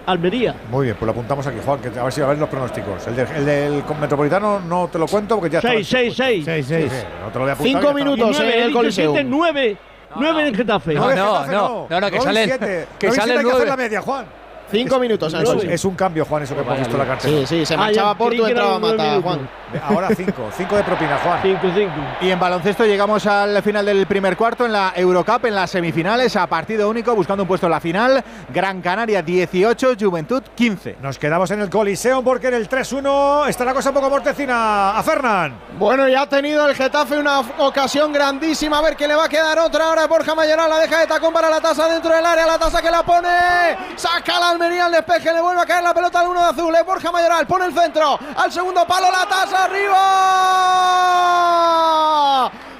Almería. 0.07 0.55
Muy 0.71 0.85
bien, 0.85 0.95
pues 0.97 1.05
lo 1.05 1.11
apuntamos 1.11 1.45
aquí, 1.45 1.57
Juan, 1.63 1.79
que 1.79 1.99
a 1.99 2.03
ver 2.03 2.11
si 2.13 2.21
a 2.21 2.25
ver 2.27 2.38
los 2.39 2.49
pronósticos. 2.49 3.05
El, 3.07 3.15
de- 3.17 3.27
el 3.35 3.45
del 3.45 3.84
Metropolitano 3.99 4.59
no 4.61 4.88
te 4.88 4.97
lo 4.97 5.05
cuento 5.05 5.35
porque 5.35 5.51
ya 5.51 5.59
está. 5.59 5.69
Seis, 5.71 5.88
seis, 5.88 6.15
seis. 6.15 6.45
Sí, 6.45 6.63
sí, 6.63 6.88
no 7.21 7.27
te 7.29 7.34
lo 7.38 7.41
voy 7.41 7.49
a 7.49 7.53
apuntar. 7.53 7.57
Cinco 7.67 7.81
ya 7.81 7.88
está. 7.89 7.93
minutos. 7.93 8.27
Y 8.29 8.31
nueve, 8.31 8.47
en 8.47 8.53
el 8.53 8.59
he 8.63 8.67
dicho 8.67 8.77
Coliseum. 8.79 9.13
siete, 9.13 9.29
nueve. 9.29 9.77
nueve 10.15 10.41
en 10.41 10.47
el 10.47 10.55
Getafe. 10.55 10.93
No, 10.93 11.09
no, 11.13 11.45
no, 11.45 11.88
no, 11.89 11.99
no, 11.99 12.09
que 12.09 12.17
Nueve 12.17 12.17
y 12.17 12.21
sale- 12.21 12.45
siete. 12.45 12.88
que 12.97 13.07
Nueve 13.07 13.17
y 13.17 13.19
sale 13.19 13.34
siete 13.34 13.34
el 13.34 13.38
hay 13.38 13.43
que 13.43 13.49
hacer 13.51 13.51
nueve. 13.53 13.65
la 13.69 13.77
media, 13.77 14.01
Juan. 14.01 14.25
Cinco 14.69 14.99
minutos, 14.99 15.34
Es, 15.34 15.85
un 15.85 15.95
cambio, 15.95 16.26
Juan, 16.26 16.44
eso 16.44 16.56
que 16.56 16.61
hemos 16.61 16.77
visto 16.77 16.94
en 16.94 16.99
la 16.99 17.06
cartera. 17.06 17.38
Sí, 17.39 17.45
sí, 17.48 17.65
se 17.65 17.73
Ah, 17.76 17.77
marchaba 17.77 18.11
ya, 18.14 18.18
Porto 18.18 18.48
entraba 18.48 18.77
nueve 18.80 18.98
Mata, 18.98 19.10
minutos. 19.11 19.23
Juan. 19.34 19.49
Ahora 19.84 20.10
cinco, 20.15 20.49
cinco 20.56 20.76
de 20.77 20.84
propina, 20.84 21.18
Juan. 21.23 21.39
Cinco, 21.41 21.68
cinco. 21.76 21.94
Y 22.22 22.30
en 22.30 22.39
baloncesto 22.39 22.85
llegamos 22.85 23.26
al 23.27 23.61
final 23.64 23.85
del 23.85 24.06
primer 24.07 24.35
cuarto 24.38 24.65
en 24.65 24.72
la 24.73 24.94
Eurocup, 24.95 25.45
en 25.45 25.56
las 25.56 25.72
semifinales, 25.72 26.35
a 26.35 26.48
partido 26.48 26.89
único, 26.89 27.14
buscando 27.15 27.44
un 27.44 27.48
puesto 27.48 27.68
en 27.68 27.72
la 27.72 27.80
final. 27.80 28.23
Gran 28.53 28.81
Canaria 28.81 29.22
18, 29.22 29.95
Juventud 29.99 30.44
15. 30.56 30.98
Nos 31.02 31.18
quedamos 31.19 31.52
en 31.52 31.61
el 31.61 31.69
Coliseum 31.69 32.23
porque 32.23 32.48
en 32.48 32.56
el 32.56 32.69
3-1 32.69 33.48
está 33.48 33.65
la 33.65 33.73
cosa 33.73 33.89
un 33.89 33.95
poco 33.95 34.10
mortecina. 34.10 34.98
A 34.98 35.03
Fernán. 35.03 35.57
Bueno, 35.77 36.07
ya 36.07 36.22
ha 36.22 36.30
tenido 36.30 36.68
el 36.68 36.76
Getafe 36.76 37.18
una 37.18 37.39
ocasión 37.60 38.11
grandísima. 38.14 38.80
A 38.80 38.81
ver 38.81 38.95
que 38.95 39.07
le 39.07 39.15
va 39.15 39.26
a 39.26 39.30
quedar 39.30 39.60
otra. 39.60 39.85
Ahora 39.89 40.07
Borja 40.07 40.34
Mayoral 40.35 40.69
la 40.69 40.80
deja 40.80 40.99
de 40.99 41.07
tacón 41.07 41.34
para 41.34 41.49
la 41.49 41.61
tasa 41.61 41.88
dentro 41.88 42.14
del 42.14 42.26
área. 42.26 42.45
La 42.45 42.57
tasa 42.57 42.81
que 42.81 42.91
la 42.91 43.03
pone. 43.03 43.27
Saca 43.95 44.39
la 44.39 44.56
Almería 44.57 44.88
al 44.88 44.91
despeje. 44.91 45.31
Le 45.31 45.39
vuelve 45.39 45.61
a 45.61 45.65
caer 45.65 45.84
la 45.84 45.93
pelota 45.93 46.19
al 46.19 46.27
uno 46.27 46.41
de 46.41 46.49
azul. 46.49 46.75
Es 46.75 46.84
Borja 46.85 47.11
Mayoral. 47.11 47.45
Pone 47.45 47.65
el 47.65 47.73
centro. 47.73 48.17
Al 48.35 48.51
segundo 48.51 48.88
palo 48.88 49.11
la 49.11 49.27
tasa 49.27 49.65
arriba. 49.65 50.01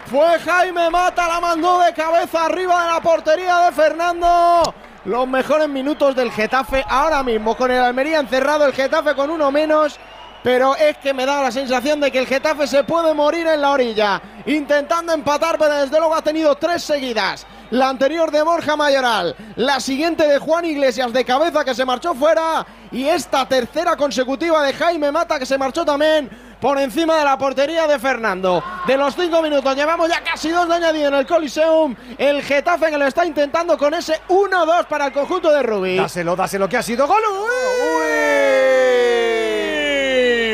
Fue 0.08 0.40
Jaime 0.40 0.90
Mata. 0.90 1.28
La 1.28 1.40
mandó 1.40 1.80
de 1.80 1.94
cabeza 1.94 2.46
arriba 2.46 2.84
de 2.84 2.92
la 2.94 3.00
portería 3.00 3.60
de 3.60 3.72
Fernando. 3.72 4.74
Los 5.06 5.28
mejores 5.28 5.70
minutos 5.70 6.16
del 6.16 6.32
Getafe 6.32 6.84
ahora 6.90 7.22
mismo. 7.22 7.56
Con 7.56 7.70
el 7.70 7.82
Almería 7.82 8.20
encerrado. 8.20 8.66
El 8.66 8.74
Getafe 8.74 9.14
con 9.14 9.30
uno 9.30 9.52
menos. 9.52 10.00
Pero 10.44 10.76
es 10.76 10.98
que 10.98 11.14
me 11.14 11.26
da 11.26 11.42
la 11.42 11.52
sensación 11.52 12.00
de 12.00 12.12
que 12.12 12.20
el 12.20 12.28
Getafe 12.28 12.68
se 12.68 12.84
puede 12.84 13.14
morir 13.14 13.48
en 13.48 13.62
la 13.62 13.72
orilla, 13.72 14.22
intentando 14.46 15.14
empatar, 15.14 15.58
pero 15.58 15.76
desde 15.76 15.98
luego 15.98 16.16
ha 16.16 16.22
tenido 16.22 16.56
tres 16.56 16.84
seguidas. 16.84 17.46
La 17.72 17.90
anterior 17.90 18.32
de 18.32 18.42
Borja 18.44 18.78
Mayoral, 18.78 19.36
la 19.58 19.82
siguiente 19.82 20.26
de 20.26 20.40
Juan 20.40 20.64
Iglesias 20.64 21.12
de 21.12 21.26
cabeza 21.26 21.66
que 21.66 21.76
se 21.76 21.84
marchó 21.84 22.16
fuera 22.16 22.66
y 22.92 23.06
esta 23.06 23.46
tercera 23.46 23.98
consecutiva 23.98 24.64
de 24.64 24.74
Jaime 24.74 25.12
Mata 25.12 25.38
que 25.38 25.46
se 25.46 25.58
marchó 25.58 25.84
también 25.84 26.30
por 26.62 26.80
encima 26.80 27.18
de 27.18 27.26
la 27.26 27.38
portería 27.38 27.86
de 27.86 28.00
Fernando. 28.00 28.64
De 28.86 28.98
los 28.98 29.16
cinco 29.16 29.42
minutos 29.42 29.76
llevamos 29.76 30.08
ya 30.08 30.24
casi 30.24 30.50
dos 30.50 30.68
de 30.68 30.76
añadido 30.76 31.10
en 31.10 31.16
el 31.16 31.28
Coliseum. 31.28 31.96
El 32.18 32.42
Getafe 32.42 32.90
que 32.90 32.98
lo 32.98 33.06
está 33.06 33.26
intentando 33.26 33.78
con 33.78 33.94
ese 33.94 34.22
1-2 34.30 34.86
para 34.86 35.08
el 35.08 35.12
conjunto 35.12 35.52
de 35.52 35.62
Rubí. 35.62 35.98
Dáselo, 35.98 36.36
dáselo 36.36 36.70
que 36.70 36.78
ha 36.78 36.84
sido 36.84 37.06
gol. 37.06 37.22
¡Uy! 37.22 38.27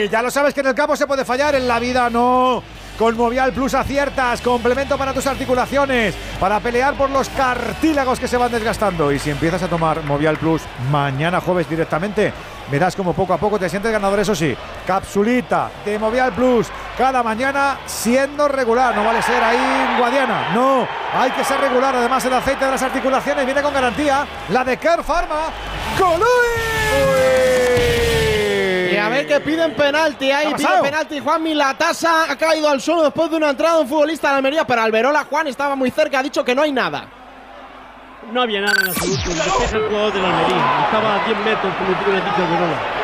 Ya 0.10 0.22
lo 0.22 0.32
sabes 0.32 0.54
que 0.54 0.62
en 0.62 0.68
el 0.68 0.76
campo 0.76 0.96
se 0.96 1.08
puede 1.08 1.26
fallar, 1.26 1.56
en 1.56 1.68
la 1.68 1.80
vida 1.80 2.10
no. 2.10 2.64
Con 2.98 3.18
Movial 3.18 3.52
Plus 3.54 3.74
aciertas, 3.74 4.40
complemento 4.42 4.98
para 5.00 5.14
tus 5.14 5.26
articulaciones, 5.26 6.14
para 6.40 6.60
pelear 6.60 6.94
por 6.94 7.10
los 7.10 7.28
cartílagos 7.30 8.20
que 8.20 8.28
se 8.28 8.38
van 8.38 8.52
desgastando. 8.52 9.12
Y 9.12 9.18
si 9.18 9.32
empiezas 9.32 9.64
a 9.64 9.68
tomar 9.68 10.04
Movial 10.04 10.38
Plus 10.38 10.62
mañana 10.92 11.42
jueves 11.42 11.68
directamente, 11.68 12.32
verás 12.70 12.96
como 12.96 13.14
poco 13.14 13.34
a 13.34 13.38
poco 13.38 13.58
te 13.58 13.68
sientes 13.68 13.92
ganador, 13.92 14.20
eso 14.20 14.36
sí. 14.36 14.56
Capsulita 14.86 15.72
de 15.84 15.98
Movial 15.98 16.34
Plus 16.34 16.68
cada 16.96 17.24
mañana 17.24 17.80
siendo 17.88 18.48
regular. 18.48 18.96
No 18.96 19.04
vale 19.04 19.24
ser 19.24 19.44
ahí 19.44 19.98
guadiana, 19.98 20.54
no. 20.54 20.88
Hay 21.16 21.32
que 21.32 21.44
ser 21.44 21.60
regular. 21.60 21.96
Además, 21.96 22.24
el 22.26 22.34
aceite 22.34 22.66
de 22.66 22.72
las 22.72 22.84
articulaciones 22.84 23.46
viene 23.46 23.62
con 23.62 23.74
garantía. 23.74 24.28
La 24.50 24.64
de 24.64 24.78
Care 24.78 25.04
Pharma. 25.04 25.48
A 25.98 27.43
ver 29.14 29.28
que 29.28 29.40
piden 29.40 29.74
penalti 29.74 30.32
ahí, 30.32 30.54
pide 30.54 30.82
penalti 30.82 31.20
Juanmi, 31.20 31.54
la 31.54 31.74
tasa 31.74 32.32
ha 32.32 32.36
caído 32.36 32.70
al 32.70 32.82
suelo 32.82 33.04
después 33.04 33.30
de 33.30 33.38
una 33.38 33.52
entrada 33.52 33.78
de 33.78 33.82
un 33.84 33.88
futbolista 33.88 34.30
de 34.30 34.36
Almería, 34.38 34.66
pero 34.66 34.82
Alberola 34.82 35.26
Juan 35.30 35.48
estaba 35.48 35.76
muy 35.76 35.92
cerca, 35.92 36.20
ha 36.20 36.24
dicho 36.24 36.44
que 36.44 36.56
no 36.56 36.62
hay 36.62 36.72
nada. 36.72 37.06
No 38.32 38.42
había 38.42 38.62
nada 38.62 38.74
en 38.82 38.90
absoluto, 38.90 39.30
despeja 39.30 39.78
el 39.78 39.88
jugador 39.88 40.14
de 40.14 40.22
la 40.22 40.30
Almería, 40.30 40.86
estaba 40.86 41.16
a 41.16 41.26
10 41.26 41.38
metros 41.40 41.74
como 41.76 42.04
tú 42.04 42.12
le 42.12 42.18
has 42.18 42.26
dicho 42.26 42.44
Alberola. 42.44 43.04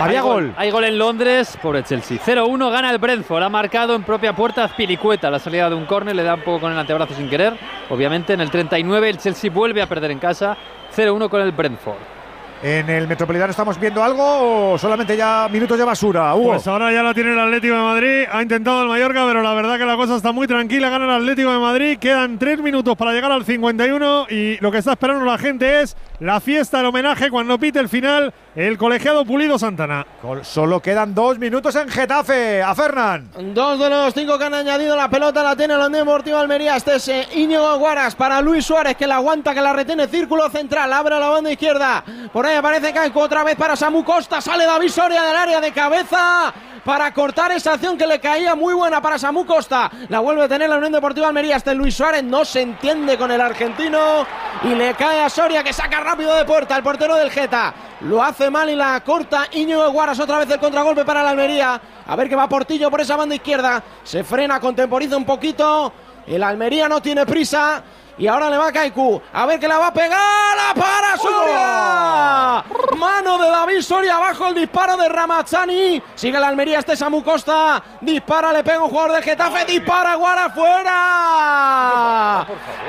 Había 0.00 0.18
Hay 0.20 0.24
gol. 0.24 0.54
Hay 0.56 0.70
gol 0.70 0.84
en 0.84 0.98
Londres 0.98 1.56
por 1.62 1.76
el 1.76 1.84
Chelsea. 1.84 2.18
0-1 2.18 2.72
gana 2.72 2.90
el 2.90 2.98
Brentford. 2.98 3.42
Ha 3.42 3.48
marcado 3.48 3.94
en 3.94 4.02
propia 4.02 4.32
puerta 4.32 4.64
Azpilicueta. 4.64 5.30
La 5.30 5.38
salida 5.38 5.68
de 5.68 5.76
un 5.76 5.84
córner 5.84 6.16
le 6.16 6.24
da 6.24 6.34
un 6.34 6.40
poco 6.40 6.60
con 6.60 6.72
el 6.72 6.78
antebrazo 6.78 7.14
sin 7.14 7.28
querer. 7.28 7.56
Obviamente 7.88 8.32
en 8.32 8.40
el 8.40 8.50
39 8.50 9.10
el 9.10 9.18
Chelsea 9.18 9.50
vuelve 9.50 9.80
a 9.82 9.86
perder 9.86 10.10
en 10.10 10.18
casa. 10.18 10.56
0-1 10.96 11.28
con 11.28 11.40
el 11.42 11.52
Brentford. 11.52 12.21
En 12.64 12.88
el 12.88 13.08
Metropolitano 13.08 13.50
estamos 13.50 13.76
viendo 13.80 14.04
algo 14.04 14.74
o 14.74 14.78
solamente 14.78 15.16
ya 15.16 15.48
minutos 15.50 15.76
de 15.76 15.84
basura. 15.84 16.32
Hugo. 16.32 16.50
Pues 16.50 16.66
ahora 16.68 16.92
ya 16.92 17.02
la 17.02 17.12
tiene 17.12 17.32
el 17.32 17.38
Atlético 17.40 17.74
de 17.74 17.80
Madrid. 17.80 18.24
Ha 18.30 18.40
intentado 18.40 18.82
el 18.82 18.88
Mallorca, 18.88 19.26
pero 19.26 19.42
la 19.42 19.52
verdad 19.52 19.78
que 19.78 19.84
la 19.84 19.96
cosa 19.96 20.14
está 20.14 20.30
muy 20.30 20.46
tranquila. 20.46 20.88
Gana 20.88 21.06
el 21.06 21.22
Atlético 21.22 21.52
de 21.52 21.58
Madrid. 21.58 21.98
Quedan 21.98 22.38
tres 22.38 22.60
minutos 22.60 22.96
para 22.96 23.12
llegar 23.12 23.32
al 23.32 23.44
51 23.44 24.26
y 24.30 24.58
lo 24.60 24.70
que 24.70 24.78
está 24.78 24.92
esperando 24.92 25.24
la 25.24 25.38
gente 25.38 25.80
es 25.82 25.96
la 26.20 26.38
fiesta, 26.38 26.78
el 26.78 26.86
homenaje 26.86 27.30
cuando 27.30 27.58
pite 27.58 27.80
el 27.80 27.88
final 27.88 28.32
el 28.54 28.76
colegiado 28.76 29.24
Pulido 29.24 29.58
Santana. 29.58 30.06
Solo 30.42 30.80
quedan 30.80 31.14
dos 31.14 31.38
minutos 31.38 31.74
en 31.76 31.88
Getafe. 31.88 32.62
A 32.62 32.74
Fernán. 32.74 33.30
Dos 33.54 33.78
de 33.78 33.88
los 33.88 34.14
cinco 34.14 34.38
que 34.38 34.44
han 34.44 34.54
añadido 34.54 34.96
la 34.96 35.08
pelota 35.08 35.42
la 35.42 35.56
tiene 35.56 35.74
el 35.74 35.80
Andén 35.80 36.04
Deportivo 36.04 36.36
Almería. 36.38 36.76
Este 36.76 36.96
es 36.96 37.08
eh, 37.08 37.28
Íñigo 37.34 37.78
Guaras 37.78 38.14
para 38.14 38.40
Luis 38.40 38.66
Suárez 38.66 38.96
que 38.96 39.06
la 39.06 39.16
aguanta, 39.16 39.54
que 39.54 39.60
la 39.60 39.72
retiene. 39.72 40.06
Círculo 40.06 40.48
central, 40.50 40.92
abre 40.92 41.18
la 41.18 41.28
banda 41.28 41.50
izquierda. 41.50 42.04
Por 42.32 42.46
ahí 42.46 42.56
aparece 42.56 42.92
Caico 42.92 43.20
otra 43.20 43.44
vez 43.44 43.56
para 43.56 43.76
Samu 43.76 44.04
Costa. 44.04 44.40
Sale 44.40 44.64
David 44.64 44.88
Soria 44.88 45.22
del 45.22 45.36
área 45.36 45.60
de 45.60 45.72
cabeza 45.72 46.52
para 46.84 47.12
cortar 47.14 47.52
esa 47.52 47.74
acción 47.74 47.96
que 47.96 48.06
le 48.06 48.20
caía 48.20 48.54
muy 48.54 48.74
buena 48.74 49.00
para 49.00 49.18
Samu 49.18 49.46
Costa. 49.46 49.90
La 50.08 50.20
vuelve 50.20 50.44
a 50.44 50.48
tener 50.48 50.68
la 50.68 50.76
Unión 50.76 50.92
Deportiva 50.92 51.28
Almería. 51.28 51.56
Este 51.56 51.74
Luis 51.74 51.94
Suárez 51.94 52.22
no 52.22 52.44
se 52.44 52.60
entiende 52.62 53.16
con 53.16 53.30
el 53.30 53.40
argentino 53.40 54.26
y 54.62 54.74
le 54.74 54.94
cae 54.94 55.20
a 55.20 55.30
Soria 55.30 55.62
que 55.62 55.72
saca 55.72 56.00
rápido 56.00 56.34
de 56.34 56.44
puerta 56.44 56.76
el 56.76 56.82
portero 56.82 57.16
del 57.16 57.30
Geta. 57.30 57.74
Lo 58.02 58.20
hace 58.20 58.41
mal 58.50 58.70
y 58.70 58.76
la 58.76 59.00
corta 59.04 59.46
Íñigo 59.52 59.90
Guaras. 59.90 60.20
Otra 60.20 60.38
vez 60.38 60.50
el 60.50 60.58
contragolpe 60.58 61.04
para 61.04 61.22
la 61.22 61.30
Almería. 61.30 61.80
A 62.06 62.16
ver 62.16 62.28
que 62.28 62.36
va 62.36 62.48
Portillo 62.48 62.90
por 62.90 63.00
esa 63.00 63.16
banda 63.16 63.34
izquierda. 63.34 63.82
Se 64.02 64.24
frena, 64.24 64.60
contemporiza 64.60 65.16
un 65.16 65.24
poquito. 65.24 65.92
El 66.26 66.42
Almería 66.42 66.88
no 66.88 67.00
tiene 67.00 67.26
prisa. 67.26 67.82
Y 68.18 68.26
ahora 68.26 68.50
le 68.50 68.58
va 68.58 68.68
a 68.68 68.72
Kaiku. 68.72 69.20
A 69.32 69.46
ver 69.46 69.58
que 69.58 69.66
la 69.66 69.78
va 69.78 69.86
a 69.88 69.92
pegar. 69.92 70.18
¡La 70.56 70.74
para 70.74 71.16
Soria! 71.16 72.64
Mano 72.98 73.38
de 73.38 73.48
David 73.48 73.80
Soria 73.80 74.16
abajo 74.16 74.48
el 74.48 74.54
disparo 74.54 74.96
de 74.96 75.08
Ramazzani. 75.08 76.02
Sigue 76.14 76.38
la 76.38 76.48
Almería 76.48 76.80
este 76.80 76.94
Samu 76.94 77.24
Costa. 77.24 77.82
Dispara, 78.00 78.52
le 78.52 78.62
pega 78.62 78.82
un 78.82 78.90
jugador 78.90 79.16
de 79.16 79.22
Getafe. 79.22 79.64
Dispara 79.64 80.14
Guara 80.16 80.50
fuera. 80.50 82.46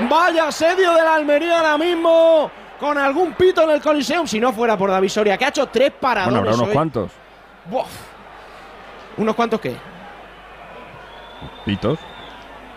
Vaya 0.10 0.48
asedio 0.50 0.94
de 0.94 1.04
la 1.04 1.16
Almería 1.16 1.60
ahora 1.60 1.78
mismo. 1.78 2.52
Con 2.84 2.98
algún 2.98 3.32
pito 3.32 3.62
en 3.62 3.70
el 3.70 3.82
Coliseum. 3.82 4.28
Si 4.28 4.42
no 4.42 4.52
fuera 4.52 4.78
por 4.78 4.90
David 4.90 5.08
Soria, 5.08 5.38
que 5.38 5.46
ha 5.46 5.48
hecho 5.48 5.68
tres 5.68 5.90
paradones. 5.98 6.34
Bueno, 6.34 6.50
habrá 6.50 6.56
unos 6.56 6.68
hoy. 6.68 6.74
cuantos. 6.74 7.12
Buf. 7.64 7.88
¿Unos 9.16 9.36
cuantos 9.36 9.62
qué? 9.62 9.78
Pitos. 11.64 11.98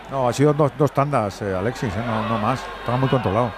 No, 0.09 0.29
ha 0.29 0.31
sido 0.31 0.53
dos, 0.53 0.71
dos 0.77 0.93
tandas, 0.93 1.41
eh, 1.41 1.53
Alexis, 1.53 1.93
eh, 1.93 2.03
no, 2.05 2.29
no 2.29 2.37
más. 2.37 2.65
Estaba 2.79 2.97
muy 2.97 3.09
controlado. 3.09 3.51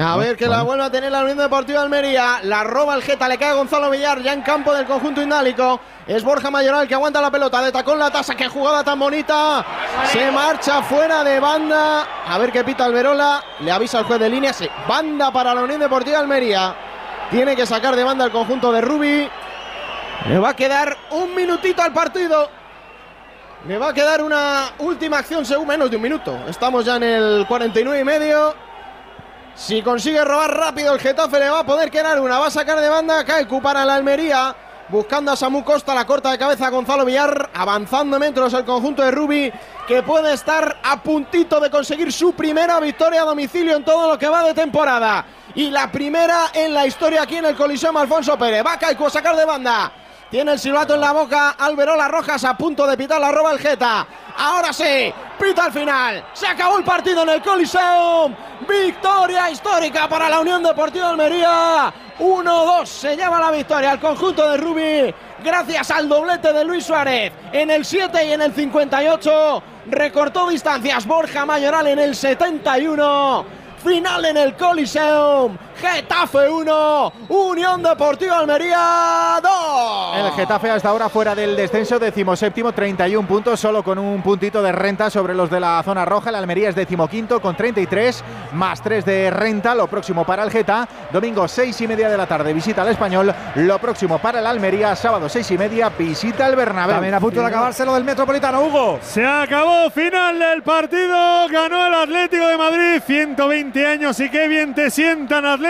A 0.00 0.16
ver 0.16 0.36
que 0.36 0.46
la 0.46 0.62
vuelve 0.62 0.84
a 0.84 0.90
tener 0.90 1.10
la 1.10 1.22
Unión 1.22 1.38
Deportiva 1.38 1.82
Almería. 1.82 2.38
La 2.44 2.62
roba 2.62 2.94
el 2.94 3.02
Geta, 3.02 3.28
le 3.28 3.36
cae 3.36 3.50
a 3.50 3.54
Gonzalo 3.54 3.90
Villar 3.90 4.22
ya 4.22 4.32
en 4.32 4.42
campo 4.42 4.72
del 4.72 4.86
conjunto 4.86 5.20
indálico. 5.20 5.80
Es 6.06 6.22
Borja 6.22 6.52
Mayoral 6.52 6.86
que 6.86 6.94
aguanta 6.94 7.20
la 7.20 7.32
pelota. 7.32 7.60
De 7.60 7.72
tacón 7.72 7.98
la 7.98 8.08
tasa. 8.08 8.36
Qué 8.36 8.46
jugada 8.46 8.84
tan 8.84 8.96
bonita. 8.96 9.66
Se 10.12 10.30
marcha 10.30 10.82
fuera 10.82 11.24
de 11.24 11.40
banda. 11.40 12.06
A 12.28 12.38
ver 12.38 12.52
qué 12.52 12.62
pita 12.62 12.84
Alberola. 12.84 13.42
Le 13.58 13.72
avisa 13.72 13.98
al 13.98 14.04
juez 14.04 14.20
de 14.20 14.28
línea. 14.28 14.52
Sí, 14.52 14.68
banda 14.86 15.32
para 15.32 15.52
la 15.52 15.62
Unión 15.62 15.80
Deportiva 15.80 16.20
Almería. 16.20 16.76
Tiene 17.32 17.56
que 17.56 17.66
sacar 17.66 17.96
de 17.96 18.04
banda 18.04 18.24
el 18.24 18.30
conjunto 18.30 18.70
de 18.70 18.80
Rubi. 18.80 19.28
Le 20.28 20.38
va 20.38 20.50
a 20.50 20.54
quedar 20.54 20.96
un 21.10 21.34
minutito 21.34 21.82
al 21.82 21.92
partido. 21.92 22.48
Le 23.66 23.76
va 23.76 23.88
a 23.88 23.92
quedar 23.92 24.22
una 24.22 24.70
última 24.78 25.18
acción 25.18 25.44
según 25.44 25.66
menos 25.66 25.90
de 25.90 25.96
un 25.96 26.02
minuto. 26.02 26.38
Estamos 26.46 26.84
ya 26.84 26.94
en 26.96 27.02
el 27.02 27.46
49 27.48 28.00
y 28.00 28.04
medio. 28.04 28.67
Si 29.58 29.82
consigue 29.82 30.24
robar 30.24 30.56
rápido 30.56 30.94
el 30.94 31.00
Getafe 31.00 31.40
le 31.40 31.50
va 31.50 31.58
a 31.60 31.66
poder 31.66 31.90
quedar 31.90 32.20
una. 32.20 32.38
Va 32.38 32.46
a 32.46 32.50
sacar 32.50 32.80
de 32.80 32.88
banda 32.88 33.24
Kaiku 33.24 33.60
para 33.60 33.84
la 33.84 33.96
Almería. 33.96 34.54
Buscando 34.88 35.32
a 35.32 35.36
Samu 35.36 35.64
Costa, 35.64 35.94
la 35.96 36.06
corta 36.06 36.30
de 36.30 36.38
cabeza 36.38 36.70
Gonzalo 36.70 37.04
Villar. 37.04 37.50
Avanzando 37.52 38.20
metros 38.20 38.54
el 38.54 38.64
conjunto 38.64 39.02
de 39.02 39.10
Rubi. 39.10 39.52
Que 39.88 40.04
puede 40.04 40.32
estar 40.32 40.78
a 40.84 41.02
puntito 41.02 41.58
de 41.58 41.70
conseguir 41.70 42.12
su 42.12 42.34
primera 42.34 42.78
victoria 42.78 43.22
a 43.22 43.24
domicilio 43.24 43.74
en 43.74 43.84
todo 43.84 44.08
lo 44.08 44.16
que 44.16 44.28
va 44.28 44.44
de 44.44 44.54
temporada. 44.54 45.26
Y 45.56 45.70
la 45.70 45.90
primera 45.90 46.50
en 46.54 46.72
la 46.72 46.86
historia 46.86 47.22
aquí 47.22 47.36
en 47.36 47.46
el 47.46 47.56
Coliseum 47.56 47.96
Alfonso 47.96 48.38
Pérez. 48.38 48.64
Va 48.64 48.78
Kaiku 48.78 49.06
a 49.06 49.10
sacar 49.10 49.34
de 49.34 49.44
banda. 49.44 49.92
Tiene 50.30 50.52
el 50.52 50.58
silbato 50.58 50.94
en 50.94 51.00
la 51.00 51.12
boca. 51.12 51.50
Alberola 51.58 52.06
Rojas 52.06 52.44
a 52.44 52.54
punto 52.54 52.86
de 52.86 52.98
pitar 52.98 53.18
la 53.20 53.32
roba 53.32 53.52
el 53.52 53.58
Geta. 53.58 54.06
Ahora 54.36 54.72
sí, 54.74 55.12
pita 55.40 55.64
al 55.64 55.72
final. 55.72 56.24
Se 56.34 56.46
acabó 56.46 56.76
el 56.78 56.84
partido 56.84 57.22
en 57.22 57.30
el 57.30 57.42
Coliseum. 57.42 58.34
Victoria 58.68 59.50
histórica 59.50 60.06
para 60.06 60.28
la 60.28 60.40
Unión 60.40 60.62
Deportiva 60.62 61.08
Almería. 61.08 61.92
1-2 62.18 62.84
se 62.84 63.16
lleva 63.16 63.40
la 63.40 63.50
victoria 63.50 63.92
al 63.92 64.00
conjunto 64.00 64.46
de 64.50 64.56
Rubí. 64.58 65.14
Gracias 65.42 65.90
al 65.90 66.08
doblete 66.08 66.52
de 66.52 66.64
Luis 66.64 66.84
Suárez 66.84 67.32
en 67.52 67.70
el 67.70 67.84
7 67.84 68.26
y 68.26 68.32
en 68.32 68.42
el 68.42 68.52
58. 68.52 69.62
Recortó 69.86 70.48
distancias 70.48 71.06
Borja 71.06 71.46
Mayoral 71.46 71.86
en 71.86 72.00
el 72.00 72.14
71. 72.14 73.46
Final 73.82 74.24
en 74.26 74.36
el 74.36 74.56
Coliseum. 74.56 75.56
Getafe 75.78 76.48
1, 76.48 77.12
Unión 77.28 77.82
Deportiva 77.84 78.40
Almería 78.40 79.38
2. 79.40 80.16
El 80.16 80.32
Getafe 80.32 80.70
hasta 80.70 80.88
ahora 80.88 81.08
fuera 81.08 81.36
del 81.36 81.54
descenso, 81.54 82.00
decimoséptimo, 82.00 82.72
31 82.72 83.28
puntos, 83.28 83.60
solo 83.60 83.84
con 83.84 83.96
un 83.96 84.20
puntito 84.20 84.60
de 84.60 84.72
renta 84.72 85.08
sobre 85.08 85.34
los 85.34 85.48
de 85.48 85.60
la 85.60 85.80
zona 85.84 86.04
roja. 86.04 86.30
El 86.30 86.34
Almería 86.34 86.70
es 86.70 86.74
decimoquinto 86.74 87.40
con 87.40 87.56
33, 87.56 88.24
más 88.54 88.82
3 88.82 89.04
de 89.04 89.30
renta. 89.30 89.76
Lo 89.76 89.86
próximo 89.86 90.24
para 90.24 90.42
el 90.42 90.50
Geta, 90.50 90.88
domingo 91.12 91.46
6 91.46 91.80
y 91.80 91.86
media 91.86 92.08
de 92.08 92.16
la 92.16 92.26
tarde, 92.26 92.52
visita 92.52 92.82
al 92.82 92.88
Español. 92.88 93.32
Lo 93.54 93.78
próximo 93.78 94.18
para 94.18 94.40
el 94.40 94.46
Almería, 94.46 94.96
sábado 94.96 95.28
6 95.28 95.48
y 95.52 95.58
media, 95.58 95.90
visita 95.96 96.46
al 96.46 96.56
Bernabéu. 96.56 96.96
También 96.96 97.14
a 97.14 97.20
punto 97.20 97.40
de 97.40 97.46
acabarse 97.46 97.84
lo 97.84 97.94
del 97.94 98.02
Metropolitano, 98.02 98.62
Hugo. 98.62 98.98
Se 99.00 99.24
acabó, 99.24 99.88
final 99.90 100.40
del 100.40 100.62
partido. 100.64 101.46
Ganó 101.48 101.86
el 101.86 101.94
Atlético 101.94 102.48
de 102.48 102.58
Madrid, 102.58 103.02
120 103.06 103.86
años 103.86 104.18
y 104.18 104.28
qué 104.28 104.48
bien 104.48 104.74
te 104.74 104.90
sientan 104.90 105.46
Atlético. 105.46 105.67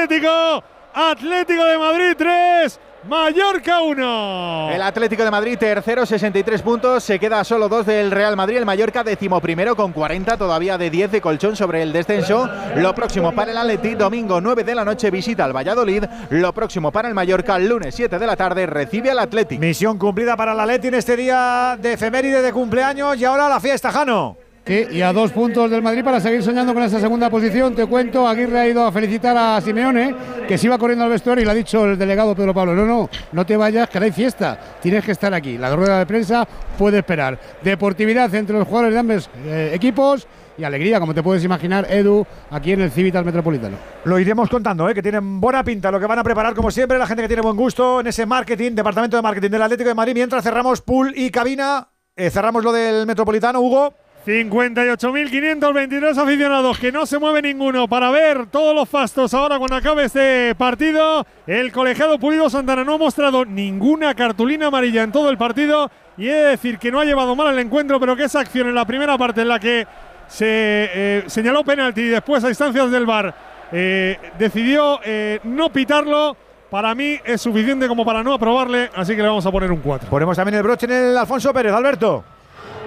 Atlético 0.95 1.65
de 1.65 1.79
Madrid 1.79 2.15
3, 2.17 2.81
Mallorca 3.09 3.81
1. 3.83 4.71
El 4.73 4.83
Atlético 4.83 5.25
de 5.25 5.31
Madrid, 5.31 5.59
tercero, 5.59 6.07
63 6.07 6.63
puntos. 6.63 7.03
Se 7.03 7.19
queda 7.19 7.43
solo 7.45 7.69
dos 7.69 7.87
del 7.87 8.11
Real 8.11 8.37
Madrid. 8.37 8.59
El 8.59 8.67
Mallorca, 8.67 9.03
decimoprimero 9.03 9.75
con 9.75 9.93
40, 9.93 10.37
todavía 10.37 10.79
de 10.79 10.91
10 10.91 11.13
de 11.13 11.21
colchón 11.21 11.57
sobre 11.57 11.83
el 11.83 11.93
descenso. 11.93 12.49
Lo 12.77 12.95
próximo 12.95 13.33
para 13.33 13.51
el 13.51 13.59
Atleti, 13.59 13.95
domingo 13.95 14.41
9 14.41 14.65
de 14.65 14.75
la 14.75 14.85
noche, 14.85 15.11
visita 15.11 15.45
al 15.45 15.57
Valladolid. 15.57 16.05
Lo 16.31 16.53
próximo 16.53 16.91
para 16.91 17.09
el 17.09 17.15
Mallorca, 17.15 17.59
lunes 17.59 17.95
7 17.95 18.19
de 18.19 18.27
la 18.27 18.37
tarde, 18.37 18.67
recibe 18.67 19.11
al 19.11 19.19
Atlético. 19.19 19.61
Misión 19.61 19.99
cumplida 19.99 20.37
para 20.37 20.53
el 20.53 20.61
Atleti 20.61 20.89
en 20.89 20.95
este 20.95 21.17
día 21.17 21.77
de 21.81 21.95
efeméride 21.95 22.43
de 22.43 22.53
cumpleaños 22.53 23.17
y 23.19 23.25
ahora 23.25 23.49
la 23.49 23.61
fiesta, 23.61 23.91
Jano. 23.91 24.48
Sí, 24.69 24.87
y 24.93 25.01
a 25.01 25.15
dos 25.15 25.33
puntos 25.33 25.71
del 25.71 25.81
Madrid 25.81 26.05
para 26.05 26.21
seguir 26.21 26.43
soñando 26.43 26.75
con 26.75 26.83
esa 26.83 27.01
segunda 27.01 27.31
posición. 27.31 27.75
Te 27.75 27.87
cuento, 27.87 28.29
Aguirre 28.29 28.59
ha 28.61 28.69
ido 28.69 28.85
a 28.85 28.93
felicitar 28.93 29.35
a 29.35 29.59
Simeone, 29.63 30.15
que 30.47 30.59
se 30.59 30.67
iba 30.67 30.77
corriendo 30.77 31.07
al 31.07 31.11
vestuario 31.11 31.41
y 31.41 31.47
le 31.47 31.53
ha 31.53 31.55
dicho 31.55 31.87
el 31.87 31.97
delegado 31.97 32.35
Pedro 32.35 32.53
Pablo, 32.53 32.75
no, 32.75 32.85
no, 32.85 33.09
no 33.33 33.47
te 33.47 33.57
vayas, 33.57 33.89
que 33.89 33.97
hay 33.97 34.13
fiesta, 34.13 34.61
tienes 34.83 35.07
que 35.07 35.13
estar 35.13 35.33
aquí. 35.33 35.57
La 35.57 35.75
rueda 35.75 36.01
de 36.01 36.05
prensa 36.05 36.47
puede 36.77 36.99
esperar. 36.99 37.39
Deportividad 37.63 38.35
entre 38.35 38.59
los 38.59 38.69
jugadores 38.69 38.93
de 38.93 39.01
ambos 39.01 39.31
eh, 39.47 39.71
equipos 39.73 40.29
y 40.59 40.65
alegría, 40.65 41.01
como 41.01 41.15
te 41.15 41.23
puedes 41.23 41.43
imaginar, 41.43 41.91
Edu, 41.91 42.27
aquí 42.51 42.73
en 42.73 42.83
el 42.83 42.91
Civitas 42.91 43.25
Metropolitano. 43.25 43.79
Lo 44.05 44.19
iremos 44.19 44.51
contando, 44.51 44.87
¿eh? 44.91 44.93
que 44.93 45.01
tienen 45.01 45.41
buena 45.41 45.65
pinta 45.65 45.91
lo 45.91 45.99
que 45.99 46.05
van 46.05 46.19
a 46.19 46.23
preparar, 46.23 46.53
como 46.55 46.71
siempre, 46.71 46.99
la 46.99 47.07
gente 47.07 47.23
que 47.23 47.29
tiene 47.29 47.41
buen 47.41 47.57
gusto 47.57 48.01
en 48.01 48.09
ese 48.09 48.27
marketing, 48.27 48.73
departamento 48.73 49.17
de 49.17 49.23
marketing 49.23 49.49
del 49.49 49.63
Atlético 49.63 49.89
de 49.89 49.95
Madrid. 49.95 50.13
Mientras 50.13 50.45
cerramos 50.45 50.83
pool 50.83 51.15
y 51.17 51.31
cabina, 51.31 51.89
eh, 52.15 52.29
cerramos 52.29 52.63
lo 52.63 52.71
del 52.71 53.07
Metropolitano, 53.07 53.63
Hugo. 53.63 53.95
58.523 54.29 56.19
aficionados, 56.19 56.79
que 56.79 56.93
no 56.93 57.07
se 57.07 57.19
mueve 57.19 57.41
ninguno 57.41 57.89
para 57.89 58.11
ver 58.11 58.45
todos 58.49 58.75
los 58.75 58.87
fastos 58.87 59.33
ahora 59.33 59.57
cuando 59.57 59.77
acabe 59.77 60.05
este 60.05 60.55
partido. 60.55 61.27
El 61.47 61.73
colegiado 61.73 62.19
Pulido 62.19 62.51
Santana 62.51 62.85
no 62.85 62.93
ha 62.93 62.99
mostrado 62.99 63.47
ninguna 63.47 64.15
cartulina 64.15 64.67
amarilla 64.67 65.03
en 65.03 65.13
todo 65.13 65.31
el 65.31 65.39
partido 65.39 65.91
y 66.19 66.29
he 66.29 66.35
de 66.35 66.51
decir 66.51 66.79
que 66.79 66.91
no 66.91 67.01
ha 67.01 67.07
llevado 67.07 67.35
mal 67.35 67.55
el 67.55 67.59
encuentro, 67.59 67.99
pero 67.99 68.15
que 68.17 68.25
esa 68.25 68.41
acción 68.41 68.69
en 68.69 68.75
la 68.75 68.85
primera 68.85 69.17
parte 69.17 69.41
en 69.41 69.49
la 69.49 69.59
que 69.59 69.87
se 70.27 70.47
eh, 70.47 71.25
señaló 71.27 71.65
penalti 71.65 72.03
y 72.03 72.09
después 72.09 72.45
a 72.45 72.51
instancias 72.51 72.91
del 72.91 73.07
VAR 73.07 73.35
eh, 73.73 74.19
decidió 74.39 75.01
eh, 75.07 75.41
no 75.45 75.71
pitarlo. 75.71 76.37
Para 76.69 76.95
mí 76.95 77.19
es 77.25 77.41
suficiente 77.41 77.89
como 77.89 78.05
para 78.05 78.23
no 78.23 78.35
aprobarle, 78.35 78.91
así 78.95 79.17
que 79.17 79.23
le 79.23 79.29
vamos 79.29 79.47
a 79.47 79.51
poner 79.51 79.73
un 79.73 79.79
4. 79.79 80.11
Ponemos 80.11 80.37
también 80.37 80.57
el 80.57 80.63
broche 80.63 80.85
en 80.85 80.93
el 80.93 81.17
Alfonso 81.17 81.51
Pérez, 81.51 81.73
Alberto. 81.73 82.25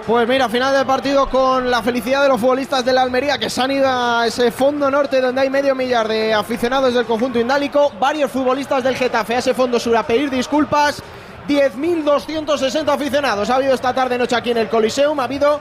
Pues 0.06 0.26
mira, 0.26 0.48
final 0.48 0.74
del 0.74 0.84
partido 0.84 1.30
con 1.30 1.70
la 1.70 1.80
felicidad 1.80 2.24
de 2.24 2.28
los 2.28 2.40
futbolistas 2.40 2.84
de 2.84 2.92
la 2.92 3.02
Almería 3.02 3.38
que 3.38 3.48
se 3.48 3.62
han 3.62 3.70
ido 3.70 3.86
a 3.88 4.26
ese 4.26 4.50
fondo 4.50 4.90
norte 4.90 5.20
donde 5.20 5.42
hay 5.42 5.48
medio 5.48 5.76
millar 5.76 6.08
de 6.08 6.34
aficionados 6.34 6.92
del 6.92 7.06
conjunto 7.06 7.38
indálico, 7.38 7.92
varios 8.00 8.28
futbolistas 8.28 8.82
del 8.82 8.96
Getafe 8.96 9.36
a 9.36 9.38
ese 9.38 9.54
fondo 9.54 9.78
sur 9.78 9.96
a 9.96 10.04
pedir 10.04 10.28
disculpas. 10.28 11.00
10.260 11.48 12.88
aficionados 12.88 13.48
ha 13.48 13.54
habido 13.54 13.74
esta 13.74 13.94
tarde 13.94 14.18
noche 14.18 14.34
aquí 14.34 14.50
en 14.50 14.58
el 14.58 14.68
Coliseum, 14.68 15.20
ha 15.20 15.24
habido 15.24 15.60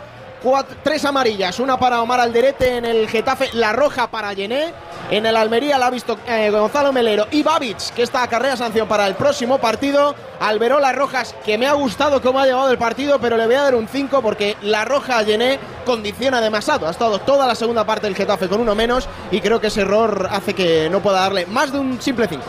tres 0.84 1.06
amarillas, 1.06 1.60
una 1.60 1.78
para 1.78 2.02
Omar 2.02 2.20
Alderete 2.20 2.78
en 2.78 2.86
el 2.86 3.08
Getafe, 3.08 3.50
la 3.54 3.74
roja 3.74 4.08
para 4.08 4.34
Yené, 4.34 4.74
en 5.12 5.26
el 5.26 5.36
Almería 5.36 5.78
la 5.78 5.88
ha 5.88 5.90
visto 5.90 6.18
eh, 6.26 6.50
Gonzalo 6.50 6.94
Melero 6.94 7.28
y 7.32 7.44
Babic, 7.44 7.94
que 7.94 8.04
está 8.04 8.24
a 8.24 8.28
carrera 8.28 8.56
sanción 8.56 8.88
para 8.88 9.06
el 9.08 9.16
próximo 9.16 9.58
partido. 9.58 10.16
Alberola 10.40 10.94
Rojas, 10.94 11.36
que 11.46 11.58
me 11.58 11.68
ha 11.68 11.74
gustado 11.74 12.22
cómo 12.22 12.40
ha 12.40 12.46
llevado 12.46 12.72
el 12.72 12.78
partido, 12.78 13.20
pero 13.20 13.36
le 13.36 13.46
voy 13.46 13.56
a 13.56 13.64
dar 13.64 13.76
un 13.76 13.88
5 13.88 14.22
porque 14.22 14.56
la 14.62 14.86
roja 14.86 15.18
a 15.18 15.24
Yené 15.24 15.60
condiciona 15.86 16.40
demasiado. 16.40 16.88
Ha 16.88 16.92
estado 16.92 17.20
toda 17.20 17.46
la 17.46 17.56
segunda 17.56 17.86
parte 17.86 18.08
del 18.08 18.16
Getafe 18.16 18.48
con 18.48 18.62
uno 18.62 18.74
menos 18.74 19.08
y 19.32 19.42
creo 19.42 19.60
que 19.60 19.68
ese 19.68 19.82
error 19.82 20.30
hace 20.32 20.54
que 20.54 20.90
no 20.90 21.02
pueda 21.02 21.20
darle 21.20 21.46
más 21.46 21.72
de 21.72 21.80
un 21.80 22.02
simple 22.02 22.28
5. 22.28 22.42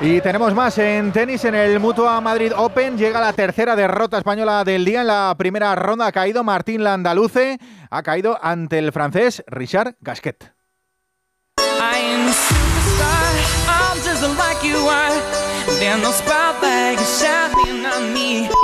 Y 0.00 0.20
tenemos 0.20 0.54
más 0.54 0.78
en 0.78 1.10
tenis 1.10 1.44
en 1.44 1.56
el 1.56 1.80
Mutua 1.80 2.20
Madrid 2.20 2.52
Open. 2.56 2.96
Llega 2.96 3.20
la 3.20 3.32
tercera 3.32 3.74
derrota 3.74 4.18
española 4.18 4.62
del 4.62 4.84
día. 4.84 5.00
En 5.00 5.08
la 5.08 5.34
primera 5.36 5.74
ronda 5.74 6.06
ha 6.06 6.12
caído 6.12 6.44
Martín 6.44 6.84
Landaluce. 6.84 7.58
Ha 7.90 8.02
caído 8.04 8.38
ante 8.40 8.78
el 8.78 8.92
francés 8.92 9.42
Richard 9.48 9.96
Gasquet. 10.00 10.54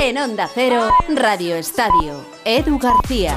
En 0.00 0.18
Onda 0.18 0.48
Cero, 0.54 0.88
Radio 1.16 1.56
Estadio, 1.56 2.24
Edu 2.44 2.78
García. 2.78 3.36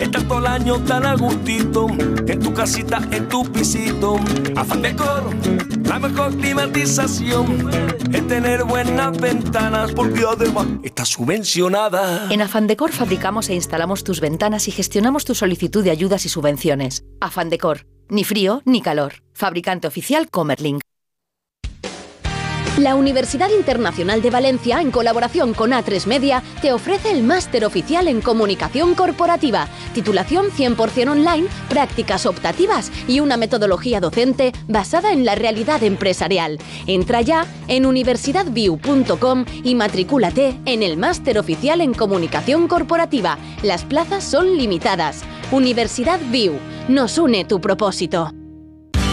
Estás 0.00 0.28
todo 0.28 0.38
el 0.38 0.46
año 0.46 0.78
tan 0.84 1.06
a 1.06 1.14
gustito, 1.14 1.86
en 2.26 2.40
tu 2.40 2.52
casita, 2.52 3.00
en 3.10 3.28
tu 3.28 3.44
pisito. 3.50 4.16
Afán 4.54 4.82
la 5.86 5.98
mejor 5.98 6.36
climatización 6.36 7.70
es 8.12 8.28
tener 8.28 8.64
buenas 8.64 9.18
ventanas 9.18 9.92
porque 9.92 10.24
además 10.28 10.66
está 10.82 11.04
subvencionada. 11.04 12.30
En 12.30 12.42
Afán 12.42 12.66
Decor 12.66 12.92
fabricamos 12.92 13.48
e 13.48 13.54
instalamos 13.54 14.04
tus 14.04 14.20
ventanas 14.20 14.68
y 14.68 14.72
gestionamos 14.72 15.24
tu 15.24 15.34
solicitud 15.34 15.82
de 15.82 15.90
ayudas 15.90 16.26
y 16.26 16.28
subvenciones. 16.28 17.04
Afán 17.20 17.48
Decor, 17.48 17.86
ni 18.08 18.24
frío 18.24 18.62
ni 18.64 18.82
calor. 18.82 19.22
Fabricante 19.32 19.86
oficial 19.86 20.28
Comerlink. 20.28 20.82
La 22.78 22.94
Universidad 22.94 23.48
Internacional 23.48 24.20
de 24.20 24.28
Valencia, 24.28 24.82
en 24.82 24.90
colaboración 24.90 25.54
con 25.54 25.70
A3 25.70 26.06
Media, 26.06 26.42
te 26.60 26.74
ofrece 26.74 27.10
el 27.10 27.22
máster 27.22 27.64
oficial 27.64 28.06
en 28.06 28.20
comunicación 28.20 28.94
corporativa, 28.94 29.66
titulación 29.94 30.48
100% 30.50 31.10
online, 31.10 31.48
prácticas 31.70 32.26
optativas 32.26 32.92
y 33.08 33.20
una 33.20 33.38
metodología 33.38 33.98
docente 33.98 34.52
basada 34.68 35.12
en 35.12 35.24
la 35.24 35.34
realidad 35.34 35.82
empresarial. 35.82 36.58
Entra 36.86 37.22
ya 37.22 37.46
en 37.66 37.86
universidadview.com 37.86 39.46
y 39.64 39.74
matricúlate 39.74 40.58
en 40.66 40.82
el 40.82 40.98
máster 40.98 41.38
oficial 41.38 41.80
en 41.80 41.94
comunicación 41.94 42.68
corporativa. 42.68 43.38
Las 43.62 43.86
plazas 43.86 44.22
son 44.22 44.54
limitadas. 44.54 45.22
Universidad 45.50 46.20
View. 46.30 46.58
Nos 46.88 47.16
une 47.16 47.46
tu 47.46 47.58
propósito. 47.58 48.32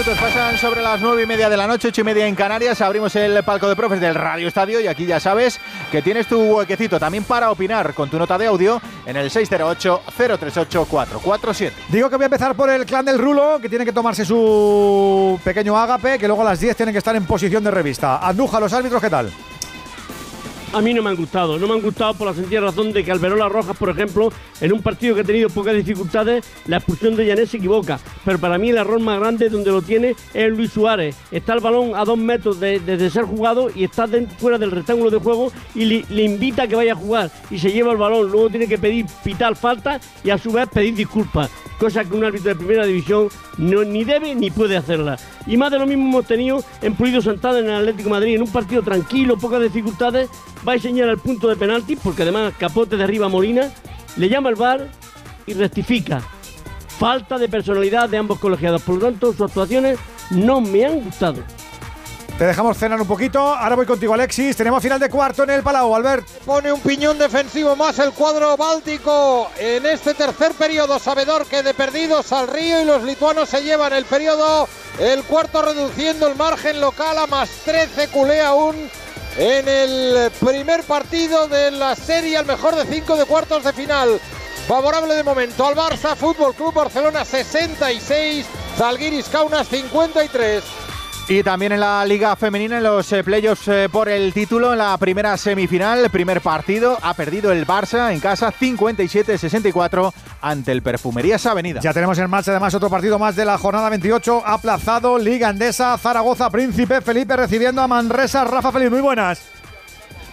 minutos 0.00 0.18
pasan 0.18 0.56
sobre 0.56 0.80
las 0.80 0.98
nueve 1.02 1.24
y 1.24 1.26
media 1.26 1.50
de 1.50 1.58
la 1.58 1.66
noche, 1.66 1.88
ocho 1.88 2.00
y 2.00 2.04
media 2.04 2.26
en 2.26 2.34
Canarias. 2.34 2.80
Abrimos 2.80 3.14
el 3.16 3.44
palco 3.44 3.68
de 3.68 3.76
profes 3.76 4.00
del 4.00 4.14
Radio 4.14 4.48
Estadio 4.48 4.80
y 4.80 4.86
aquí 4.86 5.04
ya 5.04 5.20
sabes 5.20 5.60
que 5.92 6.00
tienes 6.00 6.26
tu 6.26 6.40
huequecito 6.40 6.98
también 6.98 7.24
para 7.24 7.50
opinar 7.50 7.92
con 7.92 8.08
tu 8.08 8.18
nota 8.18 8.38
de 8.38 8.46
audio 8.46 8.80
en 9.04 9.18
el 9.18 9.30
608-038-447. 9.30 11.72
Digo 11.90 12.08
que 12.08 12.16
voy 12.16 12.22
a 12.22 12.26
empezar 12.26 12.54
por 12.54 12.70
el 12.70 12.86
clan 12.86 13.04
del 13.04 13.18
Rulo, 13.18 13.58
que 13.60 13.68
tiene 13.68 13.84
que 13.84 13.92
tomarse 13.92 14.24
su 14.24 15.38
pequeño 15.44 15.76
ágape, 15.76 16.18
que 16.18 16.26
luego 16.26 16.40
a 16.40 16.46
las 16.46 16.60
10 16.60 16.76
tienen 16.76 16.94
que 16.94 16.98
estar 16.98 17.14
en 17.14 17.26
posición 17.26 17.62
de 17.62 17.70
revista. 17.70 18.26
Anduja, 18.26 18.58
los 18.58 18.72
árbitros, 18.72 19.02
¿qué 19.02 19.10
tal? 19.10 19.30
A 20.72 20.80
mí 20.80 20.94
no 20.94 21.02
me 21.02 21.10
han 21.10 21.16
gustado. 21.16 21.58
No 21.58 21.66
me 21.66 21.74
han 21.74 21.82
gustado 21.82 22.14
por 22.14 22.28
la 22.28 22.34
sencilla 22.34 22.60
razón 22.60 22.92
de 22.92 23.04
que 23.04 23.10
Alberola 23.10 23.48
Rojas, 23.48 23.76
por 23.76 23.90
ejemplo, 23.90 24.32
en 24.60 24.72
un 24.72 24.82
partido 24.82 25.14
que 25.14 25.22
ha 25.22 25.24
tenido 25.24 25.48
pocas 25.48 25.74
dificultades, 25.74 26.44
la 26.66 26.76
expulsión 26.76 27.16
de 27.16 27.26
Llanes 27.26 27.50
se 27.50 27.56
equivoca. 27.56 27.98
Pero 28.24 28.38
para 28.38 28.58
mí 28.58 28.70
el 28.70 28.76
error 28.76 29.00
más 29.00 29.18
grande 29.18 29.48
donde 29.48 29.70
lo 29.70 29.82
tiene 29.82 30.14
es 30.32 30.50
Luis 30.50 30.72
Suárez. 30.72 31.16
Está 31.30 31.54
el 31.54 31.60
balón 31.60 31.94
a 31.94 32.04
dos 32.04 32.18
metros 32.18 32.60
de, 32.60 33.10
ser 33.10 33.24
jugado 33.24 33.70
y 33.74 33.84
está 33.84 34.08
fuera 34.38 34.58
del 34.58 34.70
rectángulo 34.70 35.10
de 35.10 35.18
juego 35.18 35.52
y 35.74 35.84
le, 35.84 36.22
invita 36.22 36.64
a 36.64 36.68
que 36.68 36.76
vaya 36.76 36.92
a 36.92 36.96
jugar 36.96 37.30
y 37.50 37.58
se 37.58 37.72
lleva 37.72 37.92
el 37.92 37.98
balón. 37.98 38.30
Luego 38.30 38.50
tiene 38.50 38.68
que 38.68 38.78
pedir 38.78 39.06
pitar 39.24 39.56
falta 39.56 40.00
y 40.22 40.30
a 40.30 40.38
su 40.38 40.52
vez 40.52 40.68
pedir 40.68 40.94
disculpas. 40.94 41.50
Cosa 41.78 42.04
que 42.04 42.14
un 42.14 42.22
árbitro 42.22 42.50
de 42.50 42.56
primera 42.56 42.84
división 42.84 43.28
no, 43.56 43.84
ni 43.84 44.04
debe 44.04 44.34
ni 44.34 44.50
puede 44.50 44.76
hacerla. 44.76 45.18
Y 45.46 45.56
más 45.56 45.70
de 45.70 45.78
lo 45.78 45.86
mismo 45.86 46.04
hemos 46.04 46.26
tenido 46.26 46.62
en 46.82 46.94
Pulido 46.94 47.22
Santana 47.22 47.58
en 47.60 47.66
el 47.66 47.76
Atlético 47.76 48.10
Madrid, 48.10 48.34
en 48.34 48.42
un 48.42 48.52
partido 48.52 48.82
tranquilo, 48.82 49.38
pocas 49.38 49.62
dificultades, 49.62 50.28
va 50.66 50.72
a 50.72 50.74
enseñar 50.76 51.08
el 51.08 51.18
punto 51.18 51.48
de 51.48 51.56
penalti, 51.56 51.96
porque 51.96 52.22
además 52.22 52.52
Capote 52.58 52.96
derriba 52.96 53.26
a 53.26 53.28
Molina, 53.28 53.72
le 54.16 54.28
llama 54.28 54.50
el 54.50 54.56
VAR 54.56 54.88
y 55.46 55.54
rectifica. 55.54 56.20
Falta 56.98 57.38
de 57.38 57.48
personalidad 57.48 58.08
de 58.08 58.18
ambos 58.18 58.38
colegiados, 58.38 58.82
por 58.82 58.96
lo 58.96 59.06
tanto 59.06 59.32
sus 59.32 59.42
actuaciones 59.42 59.98
no 60.30 60.60
me 60.60 60.84
han 60.84 61.00
gustado. 61.00 61.42
Te 62.40 62.46
dejamos 62.46 62.78
cenar 62.78 62.98
un 62.98 63.06
poquito. 63.06 63.38
Ahora 63.38 63.76
voy 63.76 63.84
contigo, 63.84 64.14
Alexis. 64.14 64.56
Tenemos 64.56 64.82
final 64.82 64.98
de 64.98 65.10
cuarto 65.10 65.42
en 65.42 65.50
el 65.50 65.62
Palau, 65.62 65.94
Albert. 65.94 66.26
Pone 66.46 66.72
un 66.72 66.80
piñón 66.80 67.18
defensivo 67.18 67.76
más 67.76 67.98
el 67.98 68.12
cuadro 68.12 68.56
báltico 68.56 69.50
en 69.58 69.84
este 69.84 70.14
tercer 70.14 70.52
periodo. 70.52 70.98
Sabedor 70.98 71.44
que 71.44 71.62
de 71.62 71.74
perdidos 71.74 72.32
al 72.32 72.48
río 72.48 72.80
y 72.80 72.86
los 72.86 73.02
lituanos 73.02 73.50
se 73.50 73.62
llevan 73.62 73.92
el 73.92 74.06
periodo. 74.06 74.66
El 74.98 75.22
cuarto 75.24 75.60
reduciendo 75.60 76.28
el 76.28 76.36
margen 76.36 76.80
local 76.80 77.18
a 77.18 77.26
más 77.26 77.50
13. 77.66 78.08
Culé 78.08 78.40
aún 78.40 78.74
en 79.36 79.68
el 79.68 80.30
primer 80.32 80.82
partido 80.84 81.48
de 81.48 81.70
la 81.70 81.94
serie, 81.94 82.36
al 82.36 82.46
mejor 82.46 82.74
de 82.74 82.84
cinco 82.92 83.16
de 83.16 83.24
cuartos 83.24 83.64
de 83.64 83.72
final. 83.72 84.20
Favorable 84.66 85.14
de 85.14 85.24
momento 85.24 85.66
al 85.66 85.74
Barça, 85.74 86.14
Fútbol 86.14 86.54
Club 86.54 86.74
Barcelona 86.74 87.24
66, 87.24 88.46
Zalgiris 88.76 89.28
Kaunas 89.28 89.68
53. 89.68 90.62
Y 91.30 91.44
también 91.44 91.70
en 91.70 91.78
la 91.78 92.04
Liga 92.04 92.34
Femenina, 92.34 92.78
en 92.78 92.82
los 92.82 93.12
eh, 93.12 93.22
playoffs 93.22 93.68
eh, 93.68 93.88
por 93.88 94.08
el 94.08 94.32
título, 94.32 94.72
en 94.72 94.78
la 94.78 94.98
primera 94.98 95.36
semifinal, 95.36 96.10
primer 96.10 96.40
partido, 96.40 96.98
ha 97.00 97.14
perdido 97.14 97.52
el 97.52 97.64
Barça 97.64 98.12
en 98.12 98.18
casa 98.18 98.52
57-64 98.52 100.12
ante 100.40 100.72
el 100.72 100.82
Perfumerías 100.82 101.46
Avenida. 101.46 101.80
Ya 101.82 101.94
tenemos 101.94 102.18
en 102.18 102.28
marcha 102.28 102.50
además 102.50 102.74
otro 102.74 102.90
partido 102.90 103.16
más 103.16 103.36
de 103.36 103.44
la 103.44 103.58
jornada 103.58 103.88
28, 103.90 104.42
aplazado, 104.44 105.18
Liga 105.18 105.50
Andesa, 105.50 105.96
Zaragoza, 105.98 106.50
Príncipe, 106.50 107.00
Felipe 107.00 107.36
recibiendo 107.36 107.80
a 107.80 107.86
Manresa, 107.86 108.42
Rafa 108.42 108.72
Felipe, 108.72 108.90
muy 108.90 109.00
buenas. 109.00 109.40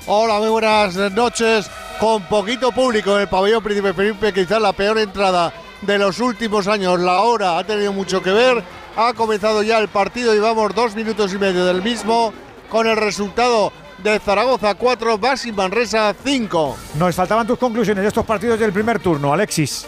Hola, 0.07 0.39
muy 0.39 0.49
buenas 0.49 0.95
noches. 1.13 1.69
Con 1.99 2.23
poquito 2.23 2.71
público 2.71 3.13
en 3.13 3.21
el 3.21 3.27
pabellón 3.27 3.61
Príncipe 3.61 3.93
Felipe, 3.93 4.33
quizás 4.33 4.59
la 4.59 4.73
peor 4.73 4.97
entrada 4.97 5.53
de 5.79 5.99
los 5.99 6.19
últimos 6.19 6.67
años. 6.67 6.99
La 6.99 7.21
hora 7.21 7.59
ha 7.59 7.63
tenido 7.63 7.93
mucho 7.93 8.23
que 8.23 8.31
ver 8.31 8.63
ha 8.97 9.13
comenzado 9.13 9.61
ya 9.61 9.77
el 9.77 9.87
partido 9.87 10.35
y 10.35 10.39
vamos 10.39 10.73
dos 10.73 10.95
minutos 10.95 11.31
y 11.31 11.37
medio 11.37 11.65
del 11.65 11.83
mismo 11.83 12.33
con 12.67 12.87
el 12.87 12.97
resultado 12.97 13.71
de 14.03 14.19
Zaragoza 14.19 14.73
4, 14.73 15.19
Basi 15.19 15.51
Manresa 15.51 16.15
5. 16.25 16.77
Nos 16.95 17.15
faltaban 17.15 17.45
tus 17.45 17.59
conclusiones 17.59 18.01
de 18.01 18.07
estos 18.07 18.25
partidos 18.25 18.59
del 18.59 18.73
primer 18.73 18.99
turno, 18.99 19.31
Alexis. 19.31 19.87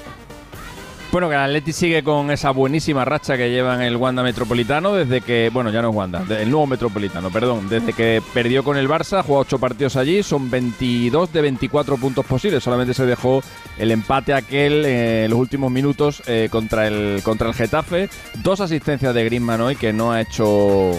Bueno, 1.11 1.27
que 1.27 1.33
el 1.33 1.41
Atleti 1.41 1.73
sigue 1.73 2.03
con 2.03 2.29
esa 2.29 2.51
buenísima 2.51 3.03
racha 3.03 3.35
que 3.35 3.49
lleva 3.49 3.73
en 3.73 3.81
el 3.81 3.97
Wanda 3.97 4.21
Metropolitano 4.21 4.93
desde 4.93 5.21
que, 5.21 5.49
bueno, 5.51 5.71
ya 5.71 5.81
no 5.81 5.89
es 5.89 5.95
Wanda, 5.95 6.23
el 6.29 6.51
nuevo 6.51 6.67
Metropolitano, 6.67 7.31
perdón, 7.31 7.67
desde 7.67 7.93
que 7.93 8.21
perdió 8.31 8.63
con 8.63 8.77
el 8.77 8.87
Barça, 8.87 9.23
jugó 9.23 9.39
ocho 9.39 9.57
partidos 9.57 9.95
allí, 9.95 10.21
son 10.21 10.51
22 10.51 11.33
de 11.33 11.41
24 11.41 11.97
puntos 11.97 12.23
posibles, 12.27 12.63
solamente 12.63 12.93
se 12.93 13.07
dejó 13.07 13.41
el 13.79 13.89
empate 13.89 14.35
aquel 14.35 14.85
eh, 14.85 15.25
en 15.25 15.31
los 15.31 15.39
últimos 15.39 15.71
minutos 15.71 16.21
eh, 16.27 16.47
contra, 16.51 16.85
el, 16.85 17.21
contra 17.23 17.47
el 17.47 17.55
Getafe, 17.55 18.07
dos 18.43 18.61
asistencias 18.61 19.15
de 19.15 19.25
Griezmann 19.25 19.61
hoy 19.61 19.75
que 19.75 19.91
no 19.91 20.11
ha 20.11 20.21
hecho 20.21 20.91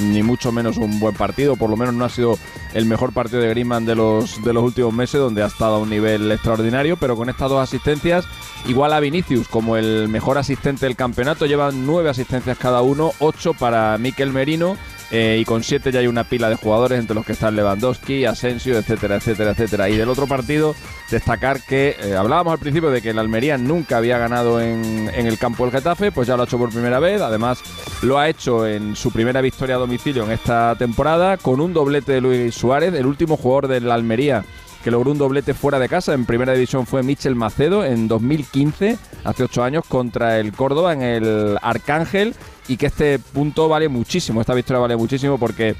ni 0.00 0.22
mucho 0.22 0.50
menos 0.50 0.78
un 0.78 0.98
buen 0.98 1.14
partido, 1.14 1.56
por 1.56 1.68
lo 1.68 1.76
menos 1.76 1.92
no 1.92 2.06
ha 2.06 2.08
sido 2.08 2.38
el 2.72 2.86
mejor 2.86 3.12
partido 3.12 3.42
de 3.42 3.50
Griezmann 3.50 3.84
de 3.84 3.94
los, 3.94 4.42
de 4.42 4.52
los 4.54 4.64
últimos 4.64 4.94
meses, 4.94 5.20
donde 5.20 5.42
ha 5.42 5.46
estado 5.46 5.76
a 5.76 5.78
un 5.78 5.90
nivel 5.90 6.32
extraordinario, 6.32 6.96
pero 6.96 7.16
con 7.16 7.28
estas 7.28 7.50
dos 7.50 7.62
asistencias, 7.62 8.24
igual 8.66 8.94
a 8.94 9.00
Vinicius 9.00 9.46
como 9.58 9.76
el 9.76 10.06
mejor 10.06 10.38
asistente 10.38 10.86
del 10.86 10.94
campeonato, 10.94 11.44
llevan 11.44 11.84
nueve 11.84 12.08
asistencias 12.08 12.56
cada 12.58 12.80
uno, 12.80 13.10
ocho 13.18 13.54
para 13.54 13.98
Mikel 13.98 14.32
Merino. 14.32 14.76
Eh, 15.10 15.38
y 15.40 15.44
con 15.44 15.64
siete 15.64 15.90
ya 15.90 15.98
hay 15.98 16.06
una 16.06 16.22
pila 16.22 16.48
de 16.48 16.54
jugadores 16.54 17.00
entre 17.00 17.16
los 17.16 17.26
que 17.26 17.32
están 17.32 17.56
Lewandowski, 17.56 18.24
Asensio, 18.24 18.78
etcétera, 18.78 19.16
etcétera, 19.16 19.50
etcétera. 19.50 19.88
Y 19.88 19.96
del 19.96 20.10
otro 20.10 20.28
partido, 20.28 20.76
destacar 21.10 21.60
que 21.60 21.96
eh, 22.00 22.14
hablábamos 22.14 22.52
al 22.52 22.60
principio 22.60 22.90
de 22.90 23.02
que 23.02 23.10
el 23.10 23.18
Almería 23.18 23.58
nunca 23.58 23.96
había 23.96 24.16
ganado 24.16 24.60
en, 24.60 25.10
en, 25.12 25.26
el 25.26 25.36
campo 25.38 25.64
del 25.64 25.72
Getafe, 25.72 26.12
pues 26.12 26.28
ya 26.28 26.36
lo 26.36 26.42
ha 26.42 26.46
hecho 26.46 26.58
por 26.58 26.70
primera 26.70 27.00
vez. 27.00 27.20
Además, 27.20 27.58
lo 28.02 28.16
ha 28.16 28.28
hecho 28.28 28.64
en 28.64 28.94
su 28.94 29.10
primera 29.10 29.40
victoria 29.40 29.74
a 29.74 29.80
domicilio 29.80 30.22
en 30.22 30.30
esta 30.30 30.76
temporada, 30.78 31.36
con 31.36 31.60
un 31.60 31.72
doblete 31.72 32.12
de 32.12 32.20
Luis 32.20 32.54
Suárez, 32.54 32.94
el 32.94 33.06
último 33.06 33.36
jugador 33.36 33.66
del 33.66 33.90
Almería 33.90 34.44
que 34.88 34.92
logró 34.92 35.10
un 35.10 35.18
doblete 35.18 35.52
fuera 35.52 35.78
de 35.78 35.86
casa. 35.86 36.14
En 36.14 36.24
primera 36.24 36.54
división 36.54 36.86
fue 36.86 37.02
Michel 37.02 37.34
Macedo 37.34 37.84
en 37.84 38.08
2015, 38.08 38.96
hace 39.22 39.44
ocho 39.44 39.62
años, 39.62 39.84
contra 39.86 40.38
el 40.38 40.54
Córdoba 40.54 40.94
en 40.94 41.02
el 41.02 41.58
Arcángel. 41.60 42.34
Y 42.68 42.78
que 42.78 42.86
este 42.86 43.18
punto 43.18 43.68
vale 43.68 43.90
muchísimo, 43.90 44.40
esta 44.40 44.54
victoria 44.54 44.80
vale 44.80 44.96
muchísimo 44.96 45.38
porque 45.38 45.74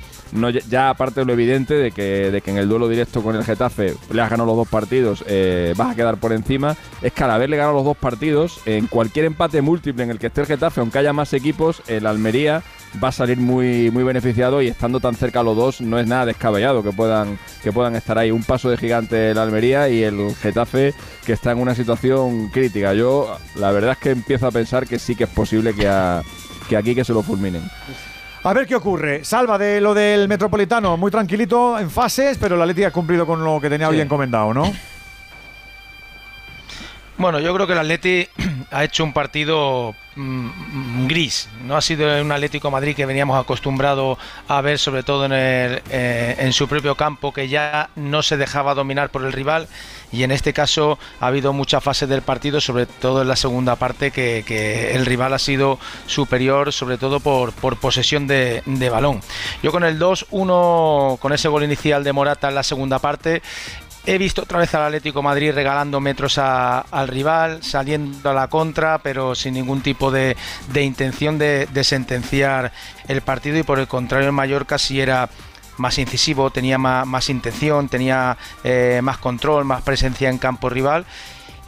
ya 0.68 0.90
aparte 0.90 1.20
de 1.20 1.26
lo 1.26 1.32
evidente 1.34 1.74
de 1.74 1.90
que, 1.90 2.30
de 2.30 2.40
que 2.42 2.50
en 2.50 2.58
el 2.58 2.68
duelo 2.68 2.88
directo 2.88 3.22
con 3.22 3.36
el 3.36 3.44
Getafe 3.44 3.94
le 4.10 4.22
has 4.22 4.30
ganado 4.30 4.46
los 4.46 4.56
dos 4.56 4.68
partidos, 4.68 5.24
eh, 5.26 5.74
vas 5.76 5.92
a 5.92 5.94
quedar 5.94 6.16
por 6.16 6.32
encima, 6.32 6.76
es 7.02 7.12
que 7.12 7.24
al 7.24 7.30
haberle 7.30 7.58
ganado 7.58 7.76
los 7.76 7.84
dos 7.84 7.96
partidos, 7.96 8.60
en 8.64 8.86
cualquier 8.86 9.26
empate 9.26 9.60
múltiple 9.60 10.04
en 10.04 10.10
el 10.10 10.18
que 10.18 10.28
esté 10.28 10.40
el 10.42 10.46
Getafe, 10.46 10.80
aunque 10.80 10.98
haya 10.98 11.12
más 11.12 11.34
equipos, 11.34 11.82
el 11.88 12.06
Almería 12.06 12.62
va 13.02 13.08
a 13.08 13.12
salir 13.12 13.38
muy, 13.38 13.90
muy 13.90 14.02
beneficiado 14.02 14.62
y 14.62 14.68
estando 14.68 15.00
tan 15.00 15.14
cerca 15.14 15.42
los 15.42 15.56
dos 15.56 15.80
no 15.80 15.98
es 15.98 16.06
nada 16.06 16.26
descabellado 16.26 16.82
que 16.82 16.92
puedan, 16.92 17.38
que 17.62 17.72
puedan 17.72 17.96
estar 17.96 18.18
ahí. 18.18 18.30
Un 18.30 18.42
paso 18.42 18.70
de 18.70 18.76
gigante 18.76 19.30
el 19.30 19.38
Almería 19.38 19.88
y 19.88 20.02
el 20.02 20.34
Getafe 20.36 20.94
que 21.24 21.32
está 21.32 21.52
en 21.52 21.58
una 21.58 21.74
situación 21.74 22.48
crítica. 22.48 22.94
Yo 22.94 23.36
la 23.56 23.70
verdad 23.70 23.92
es 23.92 23.98
que 23.98 24.10
empiezo 24.10 24.46
a 24.46 24.50
pensar 24.50 24.86
que 24.86 24.98
sí 24.98 25.14
que 25.14 25.24
es 25.24 25.30
posible 25.30 25.74
que, 25.74 25.88
que 26.68 26.76
aquí 26.76 26.94
que 26.94 27.04
se 27.04 27.12
lo 27.12 27.22
fulminen. 27.22 27.62
A 28.44 28.52
ver 28.52 28.66
qué 28.66 28.76
ocurre. 28.76 29.24
Salva 29.24 29.58
de 29.58 29.80
lo 29.80 29.94
del 29.94 30.28
Metropolitano, 30.28 30.96
muy 30.96 31.10
tranquilito 31.10 31.78
en 31.78 31.90
fases, 31.90 32.38
pero 32.38 32.56
la 32.56 32.64
Leti 32.64 32.84
ha 32.84 32.90
cumplido 32.92 33.26
con 33.26 33.44
lo 33.44 33.60
que 33.60 33.68
tenía 33.68 33.88
hoy 33.88 34.00
encomendado, 34.00 34.54
¿no? 34.54 34.72
Bueno, 37.18 37.40
yo 37.40 37.52
creo 37.52 37.66
que 37.66 37.72
el 37.72 37.80
Atleti 37.80 38.28
ha 38.70 38.84
hecho 38.84 39.02
un 39.02 39.12
partido 39.12 39.92
mm, 40.14 41.08
gris. 41.08 41.48
No 41.64 41.76
ha 41.76 41.80
sido 41.80 42.22
un 42.22 42.30
Atlético 42.30 42.70
Madrid 42.70 42.94
que 42.94 43.06
veníamos 43.06 43.40
acostumbrados 43.40 44.18
a 44.46 44.60
ver, 44.60 44.78
sobre 44.78 45.02
todo 45.02 45.24
en, 45.24 45.32
el, 45.32 45.82
eh, 45.90 46.36
en 46.38 46.52
su 46.52 46.68
propio 46.68 46.94
campo, 46.94 47.32
que 47.32 47.48
ya 47.48 47.90
no 47.96 48.22
se 48.22 48.36
dejaba 48.36 48.74
dominar 48.74 49.10
por 49.10 49.24
el 49.24 49.32
rival. 49.32 49.66
Y 50.12 50.22
en 50.22 50.30
este 50.30 50.52
caso 50.52 50.96
ha 51.18 51.26
habido 51.26 51.52
muchas 51.52 51.82
fases 51.82 52.08
del 52.08 52.22
partido, 52.22 52.60
sobre 52.60 52.86
todo 52.86 53.22
en 53.22 53.28
la 53.28 53.36
segunda 53.36 53.74
parte, 53.74 54.12
que, 54.12 54.94
el 54.94 55.04
rival 55.04 55.34
ha 55.34 55.40
sido 55.40 55.80
superior, 56.06 56.72
sobre 56.72 56.98
todo 56.98 57.18
por, 57.18 57.52
por 57.52 57.80
posesión 57.80 58.28
de, 58.28 58.62
de 58.64 58.90
balón. 58.90 59.22
Yo 59.60 59.72
con 59.72 59.82
el 59.82 59.98
2-1, 59.98 61.18
con 61.18 61.32
ese 61.32 61.48
gol 61.48 61.64
inicial 61.64 62.04
de 62.04 62.12
Morata 62.12 62.48
en 62.48 62.54
la 62.54 62.62
segunda 62.62 63.00
parte, 63.00 63.42
He 64.08 64.16
visto 64.16 64.40
otra 64.40 64.58
vez 64.58 64.74
al 64.74 64.86
Atlético 64.86 65.20
Madrid 65.22 65.52
regalando 65.52 66.00
metros 66.00 66.38
al 66.38 67.08
rival, 67.08 67.62
saliendo 67.62 68.30
a 68.30 68.32
la 68.32 68.48
contra, 68.48 68.96
pero 69.00 69.34
sin 69.34 69.52
ningún 69.52 69.82
tipo 69.82 70.10
de, 70.10 70.34
intención 70.80 71.36
de, 71.36 71.68
sentenciar 71.84 72.72
el 73.06 73.20
partido 73.20 73.58
y 73.58 73.64
por 73.64 73.78
el 73.78 73.86
contrario 73.86 74.28
el 74.28 74.32
Mallorca 74.32 74.78
sí 74.78 74.98
era 74.98 75.28
más 75.76 75.98
incisivo, 75.98 76.48
tenía 76.48 76.78
más, 76.78 77.28
intención, 77.28 77.90
tenía 77.90 78.38
eh, 78.64 79.00
más 79.02 79.18
control, 79.18 79.66
más 79.66 79.82
presencia 79.82 80.30
en 80.30 80.38
campo 80.38 80.70
rival 80.70 81.04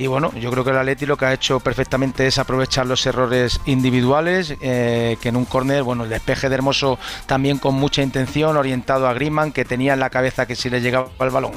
y 0.01 0.07
bueno, 0.07 0.33
yo 0.33 0.51
creo 0.51 0.65
que 0.65 0.71
el 0.71 0.79
Atleti 0.79 1.05
lo 1.05 1.19
que 1.19 1.27
ha 1.27 1.33
hecho 1.35 1.61
perfectamente 1.61 2.27
es 2.27 2.39
aprovechar 2.39 2.87
los 2.87 3.05
errores 3.05 3.61
individuales, 3.67 4.55
eh, 4.63 5.19
que 5.21 5.29
en 5.29 5.37
un 5.37 5.45
córner, 5.45 5.83
bueno, 5.83 6.05
el 6.05 6.09
despeje 6.09 6.49
de 6.49 6.55
Hermoso 6.55 6.99
también 7.27 7.59
con 7.59 7.75
mucha 7.75 8.01
intención, 8.01 8.57
orientado 8.57 9.07
a 9.07 9.13
Griezmann, 9.13 9.53
que 9.53 9.67
tenía 9.67 9.93
en 9.93 10.01
la 10.01 10.09
cabeza 10.09 10.47
que 10.47 10.57
si 10.57 10.71
le 10.71 10.81
llegaba 10.81 11.11
el 11.21 11.29
balón 11.29 11.53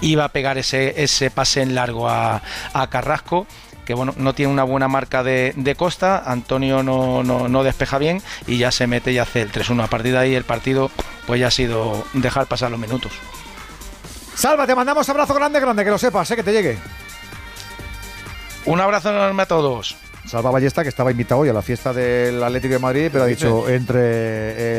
iba 0.00 0.22
a 0.22 0.28
pegar 0.28 0.58
ese, 0.58 1.02
ese 1.02 1.32
pase 1.32 1.60
en 1.60 1.74
largo 1.74 2.08
a, 2.08 2.40
Carrasco 2.88 3.48
que 3.84 3.94
bueno, 3.94 4.14
no 4.16 4.32
tiene 4.32 4.52
una 4.52 4.62
buena 4.62 4.86
marca 4.86 5.24
de, 5.24 5.74
costa, 5.76 6.22
Antonio 6.24 6.84
no, 6.84 7.24
no, 7.24 7.62
despeja 7.64 7.98
bien 7.98 8.22
y 8.46 8.58
ya 8.58 8.70
se 8.70 8.86
mete 8.86 9.10
y 9.10 9.18
hace 9.18 9.42
el 9.42 9.50
3-1. 9.50 9.82
A 9.82 9.86
partir 9.88 10.12
de 10.12 10.18
ahí 10.18 10.34
el 10.36 10.44
partido 10.44 10.92
pues 11.26 11.40
ya 11.40 11.48
ha 11.48 11.50
sido 11.50 12.04
dejar 12.12 12.46
pasar 12.46 12.70
los 12.70 12.78
minutos. 12.78 13.10
Salva, 14.36 14.68
te 14.68 14.76
mandamos 14.76 15.08
abrazo 15.08 15.34
grande, 15.34 15.58
grande, 15.58 15.82
que 15.82 15.90
lo 15.90 15.98
sepas, 15.98 16.28
sé 16.28 16.36
que 16.36 16.44
te 16.44 16.52
llegue. 16.52 16.78
Un 18.68 18.82
abrazo 18.82 19.08
enorme 19.08 19.44
a 19.44 19.46
todos. 19.46 19.96
Salva 20.26 20.50
Ballesta, 20.50 20.82
que 20.82 20.90
estaba 20.90 21.10
invitado 21.10 21.40
hoy 21.40 21.48
a 21.48 21.54
la 21.54 21.62
fiesta 21.62 21.94
del 21.94 22.42
Atlético 22.42 22.74
de 22.74 22.78
Madrid, 22.78 23.08
pero 23.10 23.24
ha 23.24 23.26
dicho 23.26 23.66
entre 23.66 24.78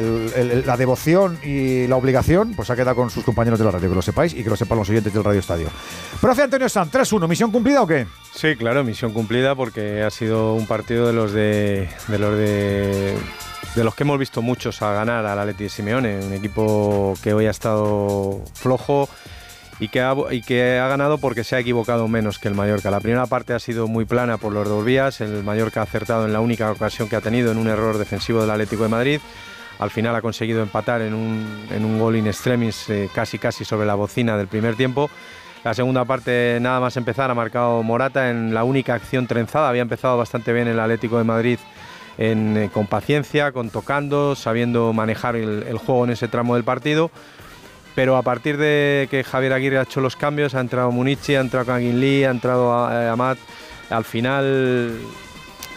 la 0.63 0.77
devoción 0.77 1.39
y 1.43 1.87
la 1.87 1.95
obligación, 1.95 2.53
pues 2.55 2.69
ha 2.69 2.75
quedado 2.75 2.95
con 2.95 3.09
sus 3.09 3.23
compañeros 3.23 3.57
de 3.57 3.65
la 3.65 3.71
radio, 3.71 3.89
que 3.89 3.95
lo 3.95 4.03
sepáis 4.03 4.35
y 4.35 4.43
que 4.43 4.49
lo 4.51 4.55
sepan 4.55 4.77
los 4.77 4.87
oyentes 4.91 5.11
del 5.11 5.23
Radio 5.23 5.39
Estadio. 5.39 5.69
Profe 6.21 6.43
Antonio 6.43 6.69
San, 6.69 6.91
3-1, 6.91 7.27
¿misión 7.27 7.51
cumplida 7.51 7.81
o 7.81 7.87
qué? 7.87 8.05
Sí, 8.31 8.55
claro, 8.57 8.83
misión 8.83 9.11
cumplida 9.11 9.55
porque 9.55 10.03
ha 10.03 10.11
sido 10.11 10.53
un 10.53 10.67
partido 10.67 11.07
de 11.07 11.13
los 11.13 11.33
de, 11.33 11.89
de 12.07 12.19
los 12.19 12.37
de 12.37 13.17
de 13.75 13.83
los 13.83 13.95
que 13.95 14.03
hemos 14.03 14.19
visto 14.19 14.41
muchos 14.41 14.81
a 14.81 14.93
ganar 14.93 15.25
al 15.25 15.39
Atleti 15.39 15.63
de 15.63 15.69
Simeone, 15.69 16.19
un 16.25 16.33
equipo 16.33 17.15
que 17.23 17.33
hoy 17.33 17.45
ha 17.45 17.51
estado 17.51 18.43
flojo 18.53 19.09
y 19.79 19.87
que, 19.87 20.01
ha, 20.01 20.87
ganado 20.87 21.17
porque 21.17 21.43
se 21.43 21.55
ha 21.55 21.59
equivocado 21.59 22.07
menos 22.07 22.39
que 22.39 22.47
el 22.47 22.55
Mallorca. 22.55 22.91
La 22.91 22.99
primera 22.99 23.25
parte 23.27 23.53
ha 23.53 23.59
sido 23.59 23.87
muy 23.87 24.05
plana 24.05 24.37
por 24.37 24.51
los 24.51 24.67
dos 24.67 24.83
vías, 24.83 25.21
el 25.21 25.43
Mallorca 25.43 25.79
ha 25.79 25.83
acertado 25.83 26.25
en 26.25 26.33
la 26.33 26.41
única 26.41 26.71
ocasión 26.71 27.07
que 27.07 27.15
ha 27.15 27.21
tenido 27.21 27.51
en 27.51 27.57
un 27.57 27.67
error 27.67 27.97
defensivo 27.97 28.41
del 28.41 28.51
Atlético 28.51 28.83
de 28.83 28.89
Madrid. 28.89 29.21
Al 29.79 29.91
final 29.91 30.13
ha 30.15 30.21
conseguido 30.21 30.61
empatar 30.61 31.01
en 31.01 31.13
un, 31.13 31.65
en 31.71 31.99
gol 31.99 32.17
in 32.17 32.27
extremis 32.27 32.89
eh, 32.89 33.09
casi 33.13 33.39
casi 33.39 33.63
sobre 33.63 33.87
la 33.87 33.95
bocina 33.95 34.35
del 34.35 34.47
primer 34.47 34.75
tiempo. 34.75 35.09
La 35.63 35.73
segunda 35.73 36.03
parte, 36.05 36.57
nada 36.61 36.79
más 36.79 36.97
empezar, 36.97 37.31
ha 37.31 37.33
marcado 37.33 37.81
Morata 37.83 38.29
en 38.29 38.53
la 38.53 38.65
única 38.65 38.93
acción 38.93 39.27
trenzada. 39.27 39.69
Había 39.69 39.81
empezado 39.81 40.17
bastante 40.17 40.51
bien 40.51 40.67
el 40.67 40.79
Atlético 40.79 41.17
de 41.17 41.23
Madrid 41.23 41.59
eh, 42.17 42.69
con 42.73 42.87
paciencia, 42.87 43.53
con 43.53 43.69
tocando, 43.69 44.35
sabiendo 44.35 44.91
manejar 44.91 45.37
el, 45.37 45.77
juego 45.77 46.03
en 46.03 46.11
ese 46.11 46.27
tramo 46.27 46.55
del 46.55 46.65
partido. 46.65 47.11
Pero 47.99 48.15
a 48.15 48.21
partir 48.21 48.55
de 48.55 49.09
que 49.11 49.25
Javier 49.25 49.51
Aguirre 49.51 49.77
ha 49.77 49.81
hecho 49.81 49.99
los 49.99 50.15
cambios, 50.15 50.55
ha 50.55 50.61
entrado 50.61 50.89
Munichi, 50.89 51.35
ha 51.35 51.41
entrado 51.41 51.65
Kangin 51.65 51.99
Lee, 51.99 52.23
ha 52.23 52.29
entrado 52.29 52.89
eh, 52.89 53.09
Amat, 53.09 53.37
al 53.89 54.05
final 54.05 54.97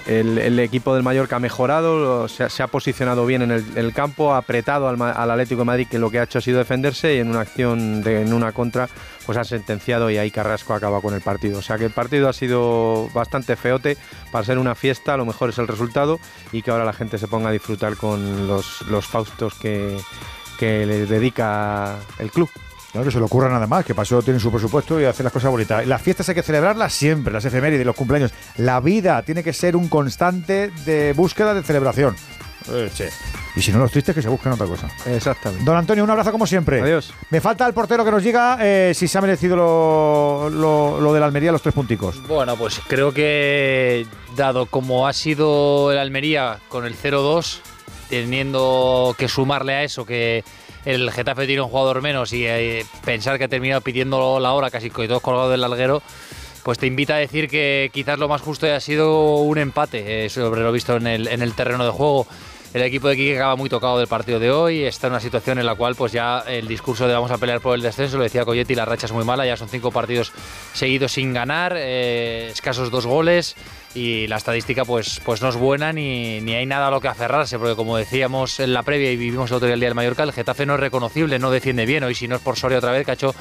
el, 0.07 0.59
equipo 0.60 0.94
del 0.94 1.02
Mallorca 1.02 1.34
ha 1.34 1.41
mejorado, 1.41 2.28
se, 2.28 2.62
ha 2.62 2.67
posicionado 2.68 3.26
bien 3.26 3.42
en 3.42 3.51
el, 3.51 3.92
campo, 3.92 4.34
ha 4.34 4.36
apretado 4.36 4.86
al, 4.86 5.02
Atlético 5.02 5.62
de 5.62 5.65
Madrid 5.65 5.89
que 5.91 5.99
lo 5.99 6.12
que 6.12 6.20
ha 6.20 6.23
hecho 6.23 6.39
ha 6.39 6.42
sido 6.42 6.59
defenderse 6.59 7.17
y 7.17 7.18
en 7.18 7.28
una 7.28 7.41
acción, 7.41 8.05
de, 8.05 8.23
en 8.23 8.33
una 8.33 8.52
contra, 8.52 8.89
pues 9.26 9.36
ha 9.36 9.42
sentenciado 9.42 10.09
y 10.09 10.18
ahí 10.18 10.31
Carrasco 10.31 10.75
acaba 10.75 11.01
con 11.01 11.15
el 11.15 11.23
partido. 11.23 11.59
O 11.59 11.62
sea 11.62 11.76
que 11.76 11.86
el 11.86 11.92
partido 11.92 12.28
ha 12.28 12.33
sido 12.33 13.09
bastante 13.12 13.57
feote 13.57 13.97
para 14.31 14.44
ser 14.44 14.59
una 14.59 14.76
fiesta, 14.76 15.15
a 15.15 15.17
lo 15.17 15.26
mejor 15.26 15.49
es 15.49 15.59
el 15.59 15.67
resultado 15.67 16.20
y 16.52 16.62
que 16.62 16.70
ahora 16.70 16.84
la 16.84 16.92
gente 16.92 17.18
se 17.18 17.26
ponga 17.26 17.49
a 17.49 17.52
disfrutar 17.52 17.97
con 17.97 18.47
los, 18.47 18.83
los 18.83 19.09
faustos 19.09 19.55
que, 19.55 19.99
que 20.58 20.86
le 20.86 21.06
dedica 21.06 21.97
el 22.18 22.31
club. 22.31 22.48
No, 22.94 23.02
que 23.02 23.10
se 23.10 23.18
le 23.18 23.24
ocurra 23.24 23.48
nada 23.48 23.66
más, 23.66 23.86
que 23.86 23.94
pasó 23.94 24.20
tiene 24.22 24.39
su 24.39 24.50
presupuesto 24.50 25.00
y 25.00 25.05
hace 25.05 25.22
las 25.22 25.32
cosas 25.32 25.50
bonitas. 25.50 25.86
Las 25.86 26.02
fiestas 26.02 26.28
hay 26.28 26.34
que 26.34 26.42
celebrarlas 26.42 26.92
siempre, 26.92 27.32
las 27.32 27.44
efemérides, 27.44 27.86
los 27.86 27.97
cumpleaños. 27.97 28.32
La 28.58 28.81
vida 28.81 29.22
tiene 29.22 29.42
que 29.42 29.55
ser 29.55 29.76
un 29.76 29.89
constante 29.89 30.70
de 30.84 31.14
búsqueda 31.14 31.55
de 31.55 31.62
celebración. 31.62 32.14
Eh, 32.70 32.90
y 33.56 33.62
si 33.62 33.72
no, 33.72 33.78
los 33.78 33.90
tristes 33.90 34.14
que 34.14 34.22
se 34.22 34.28
busquen 34.28 34.52
otra 34.52 34.66
cosa. 34.66 34.89
Exactamente. 35.06 35.64
Don 35.64 35.76
Antonio, 35.76 36.05
un 36.05 36.10
abrazo 36.10 36.32
como 36.32 36.47
siempre. 36.47 36.81
Adiós. 36.81 37.12
Me 37.31 37.40
falta 37.40 37.66
el 37.66 37.74
portero 37.74 38.05
que 38.05 38.10
nos 38.10 38.22
diga 38.22 38.58
eh, 38.60 38.92
si 38.94 39.08
se 39.08 39.18
ha 39.18 39.20
merecido 39.20 39.56
lo, 39.56 40.50
lo, 41.00 41.12
de 41.12 41.20
la 41.20 41.26
Almería, 41.26 41.52
los 41.52 41.62
tres 41.62 41.74
punticos. 41.74 42.26
Bueno, 42.26 42.56
pues 42.56 42.81
creo 42.86 43.12
que 43.12 44.06
dado 44.36 44.66
como 44.66 45.06
ha 45.06 45.12
sido 45.12 45.92
el 45.92 45.98
Almería 45.98 46.60
con 46.68 46.86
el 46.86 46.97
0-2, 46.97 47.60
teniendo 48.20 49.15
que 49.16 49.26
sumarle 49.26 49.73
a 49.73 49.84
eso 49.84 50.05
que 50.05 50.44
el 50.84 51.10
Getafe 51.10 51.47
tiene 51.47 51.62
un 51.62 51.70
jugador 51.70 52.02
menos 52.02 52.34
y 52.34 52.44
eh, 52.44 52.84
pensar 53.07 53.39
que 53.39 53.44
ha 53.44 53.49
terminado 53.49 53.81
pidiendo 53.81 54.39
la 54.39 54.52
hora 54.52 54.70
casi 54.70 54.91
con 54.91 55.08
todos 55.08 55.23
colgados 55.23 55.50
del 55.50 55.65
alguero, 55.65 56.02
pues 56.62 56.76
te 56.76 56.86
invita 56.86 57.15
a 57.15 57.18
decir 57.18 57.49
que 57.49 57.91
quizás 57.91 58.18
lo 58.18 58.28
más 58.28 58.42
justo 58.42 58.66
haya 58.66 58.81
sido 58.81 59.36
un 59.36 59.57
empate 59.57 60.26
eh, 60.26 60.28
sobre 60.28 60.60
lo 60.60 60.70
visto 60.73 60.97
en 60.97 61.07
el, 61.07 61.26
en 61.26 61.41
el 61.41 61.55
terreno 61.55 61.86
de 61.86 61.91
juego. 61.91 62.26
El 62.74 62.82
equipo 62.82 63.08
de 63.08 63.16
Quique 63.16 63.36
acaba 63.36 63.57
muy 63.57 63.70
tocado 63.70 63.99
del 63.99 64.08
partido 64.08 64.39
de 64.39 64.50
hoy, 64.50 64.84
está 64.84 65.07
en 65.07 65.15
una 65.15 65.20
situación 65.20 65.58
en 65.58 65.65
la 65.65 65.74
cual 65.74 65.94
pues 65.94 66.12
ya 66.12 66.41
el 66.41 66.68
discurso 66.68 67.07
de 67.07 67.15
vamos 67.15 67.31
a 67.31 67.39
pelear 67.39 67.60
por 67.60 67.74
el 67.74 67.82
descenso, 67.82 68.18
lo 68.18 68.24
decía 68.24 68.44
Coyetti, 68.44 68.74
la 68.74 68.84
racha 68.84 69.07
es 69.07 69.12
muy 69.12 69.24
mala, 69.24 69.47
ya 69.47 69.57
son 69.57 69.68
cinco 69.68 69.91
partidos 69.91 70.32
seguidos 70.74 71.12
sin 71.12 71.32
ganar, 71.32 71.74
eh, 71.76 72.49
escasos 72.50 72.91
dos 72.91 73.07
goles 73.07 73.57
y 73.95 74.27
la 74.27 74.37
estadística 74.37 74.85
pues, 74.85 75.21
pues 75.25 75.43
no 75.43 75.49
es 75.49 75.57
buena 75.57 75.93
ni, 75.93 76.41
ni, 76.41 76.55
hay 76.55 76.67
nada 76.67 76.89
a 76.89 76.91
lo 76.91 77.01
que 77.01 77.09
aferrarse, 77.09 77.59
porque 77.59 77.77
como 77.77 77.97
decíamos 77.97 78.61
en 78.61 78.73
la 78.73 78.83
previa 78.83 79.12
y 79.12 79.17
vivimos 79.17 79.51
el 79.51 79.57
otro 79.57 79.67
día 79.67 79.75
el 79.75 79.81
día 79.81 79.89
del 79.89 79.95
Mallorca, 79.95 80.23
el 80.23 80.33
Getafe 80.33 80.67
no 80.67 80.75
es 80.75 80.81
reconocible, 80.81 81.39
no 81.39 81.51
defiende 81.51 81.87
bien, 81.87 82.05
hoy 82.05 82.15
si 82.15 82.29
no 82.29 82.37
es 82.37 82.43
por 82.43 82.57
Soria 82.57 82.79
otra 82.79 82.93
vez, 82.93 83.05
que 83.05 83.11
ha 83.11 83.15
hecho 83.15 83.35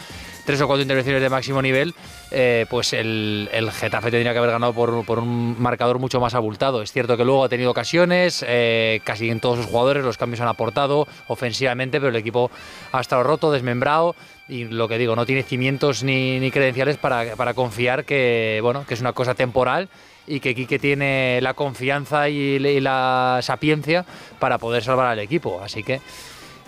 tres 0.46 0.60
o 0.62 0.68
cuatro 0.68 0.82
intervenciones 0.82 1.22
de 1.22 1.30
máximo 1.30 1.62
nivel, 1.62 1.94
eh, 2.32 2.66
pues 2.70 2.94
el, 2.94 3.50
el, 3.54 3.72
Getafe 3.72 4.12
tendría 4.12 4.34
que 4.34 4.40
haber 4.40 4.52
ganado 4.52 4.74
por, 4.74 5.06
por, 5.06 5.20
un 5.20 5.56
marcador 5.62 6.00
mucho 6.00 6.20
más 6.20 6.34
abultado. 6.34 6.82
Es 6.82 6.92
cierto 6.92 7.16
que 7.16 7.24
luego 7.24 7.44
ha 7.44 7.50
tenido 7.50 7.72
ocasiones, 7.72 8.44
eh, 8.48 9.02
casi 9.04 9.30
en 9.30 9.40
todos 9.40 9.58
sus 9.58 9.68
jugadores 9.68 10.04
los 10.04 10.18
cambios 10.18 10.42
han 10.42 10.48
aportado 10.48 11.08
ofensivamente, 11.28 12.00
pero 12.00 12.10
el 12.10 12.16
equipo 12.16 12.52
ha 12.92 13.00
estado 13.00 13.24
roto, 13.24 13.52
desmembrado 13.52 14.16
y 14.48 14.66
lo 14.66 14.88
que 14.88 14.98
digo, 14.98 15.16
no 15.16 15.26
tiene 15.26 15.44
cimientos 15.44 16.04
ni, 16.04 16.40
ni 16.40 16.52
credenciales 16.52 16.98
para, 16.98 17.36
para, 17.36 17.54
confiar 17.54 18.04
que, 18.04 18.60
bueno, 18.62 18.86
que 18.86 18.96
es 18.96 19.02
una 19.02 19.14
cosa 19.14 19.34
temporal 19.34 19.88
y 20.32 20.40
que 20.40 20.56
Quique 20.56 20.80
tiene 20.80 21.40
la 21.42 21.54
confianza 21.54 22.30
y, 22.30 22.60
la 22.80 23.40
sapiencia 23.42 24.06
para 24.40 24.58
poder 24.58 24.84
salvar 24.84 25.08
al 25.08 25.20
equipo. 25.20 25.62
Así 25.62 25.84
que, 25.84 26.00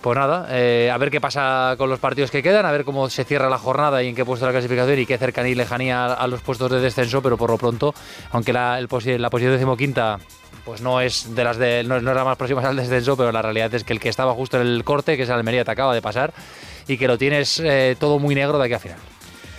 pues 0.02 0.18
nada, 0.18 0.46
eh, 0.50 0.90
a 0.92 0.98
ver 0.98 1.10
qué 1.10 1.20
pasa 1.20 1.74
con 1.78 1.88
los 1.88 1.98
partidos 1.98 2.30
que 2.30 2.42
quedan, 2.42 2.66
a 2.66 2.72
ver 2.72 2.84
cómo 2.84 3.08
se 3.08 3.24
cierra 3.24 3.48
la 3.48 3.58
jornada 3.58 4.02
y 4.02 4.08
en 4.08 4.14
qué 4.14 4.24
puesto 4.24 4.44
la 4.44 4.52
clasificación 4.52 4.98
y 4.98 5.06
qué 5.06 5.16
cercanía 5.16 5.52
y 5.52 5.54
lejanía 5.54 6.12
a, 6.12 6.26
los 6.26 6.42
puestos 6.42 6.70
de 6.70 6.80
descenso, 6.80 7.22
pero 7.22 7.38
por 7.38 7.50
lo 7.50 7.56
pronto, 7.56 7.94
aunque 8.32 8.52
la, 8.52 8.78
el, 8.78 8.88
la 9.22 9.30
posición 9.30 9.54
decimoquinta 9.54 10.18
pues 10.64 10.80
no 10.80 11.00
es 11.00 11.34
de 11.34 11.44
las 11.44 11.58
de 11.58 11.84
no, 11.84 12.00
la 12.00 12.24
más 12.24 12.36
próxima 12.36 12.66
al 12.66 12.76
descenso, 12.76 13.16
pero 13.16 13.32
la 13.32 13.42
realidad 13.42 13.74
es 13.74 13.84
que 13.84 13.92
el 13.92 14.00
que 14.00 14.08
estaba 14.08 14.32
justo 14.32 14.60
en 14.60 14.66
el 14.66 14.84
corte, 14.84 15.16
que 15.16 15.24
es 15.24 15.30
Almería, 15.30 15.64
te 15.64 15.70
acaba 15.70 15.94
de 15.94 16.00
pasar 16.00 16.32
y 16.86 16.96
que 16.96 17.06
lo 17.06 17.18
tienes 17.18 17.60
eh, 17.60 17.96
todo 17.98 18.18
muy 18.18 18.34
negro 18.34 18.58
de 18.58 18.64
aquí 18.64 18.74
a 18.74 18.78
final. 18.78 19.13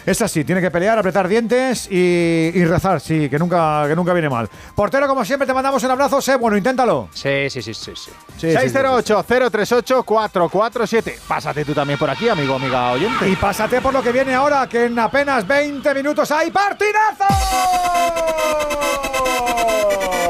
Es 0.05 0.21
así, 0.21 0.43
tiene 0.43 0.61
que 0.61 0.69
pelear, 0.69 0.99
apretar 0.99 1.27
dientes 1.27 1.89
y, 1.89 2.63
rezar, 2.65 3.01
sí, 3.01 3.27
que 3.29 3.39
nunca, 3.39 3.85
que 3.87 3.95
nunca 3.95 4.13
viene 4.13 4.29
mal. 4.29 4.47
Portero, 4.75 5.07
como 5.07 5.25
siempre, 5.25 5.47
te 5.47 5.53
mandamos 5.53 5.83
un 5.83 5.91
abrazo, 5.91 6.21
sé, 6.21 6.35
bueno, 6.35 6.57
inténtalo. 6.57 7.09
Sí, 7.13 7.49
sí, 7.49 7.61
sí, 7.61 7.73
sí. 7.73 7.93
sí. 7.95 8.11
608-038-447. 8.47 11.19
Pásate 11.27 11.65
tú 11.65 11.73
también 11.73 11.97
por 11.97 12.09
aquí, 12.09 12.29
amigo, 12.29 12.55
amiga 12.55 12.91
oyente. 12.91 13.27
Y 13.27 13.35
pásate 13.35 13.81
por 13.81 13.93
lo 13.93 14.03
que 14.03 14.11
viene 14.11 14.35
ahora, 14.35 14.69
que 14.69 14.85
en 14.85 14.99
apenas 14.99 15.47
20 15.47 15.93
minutos 15.95 16.29
hay 16.31 16.51
partidazo. 16.51 17.25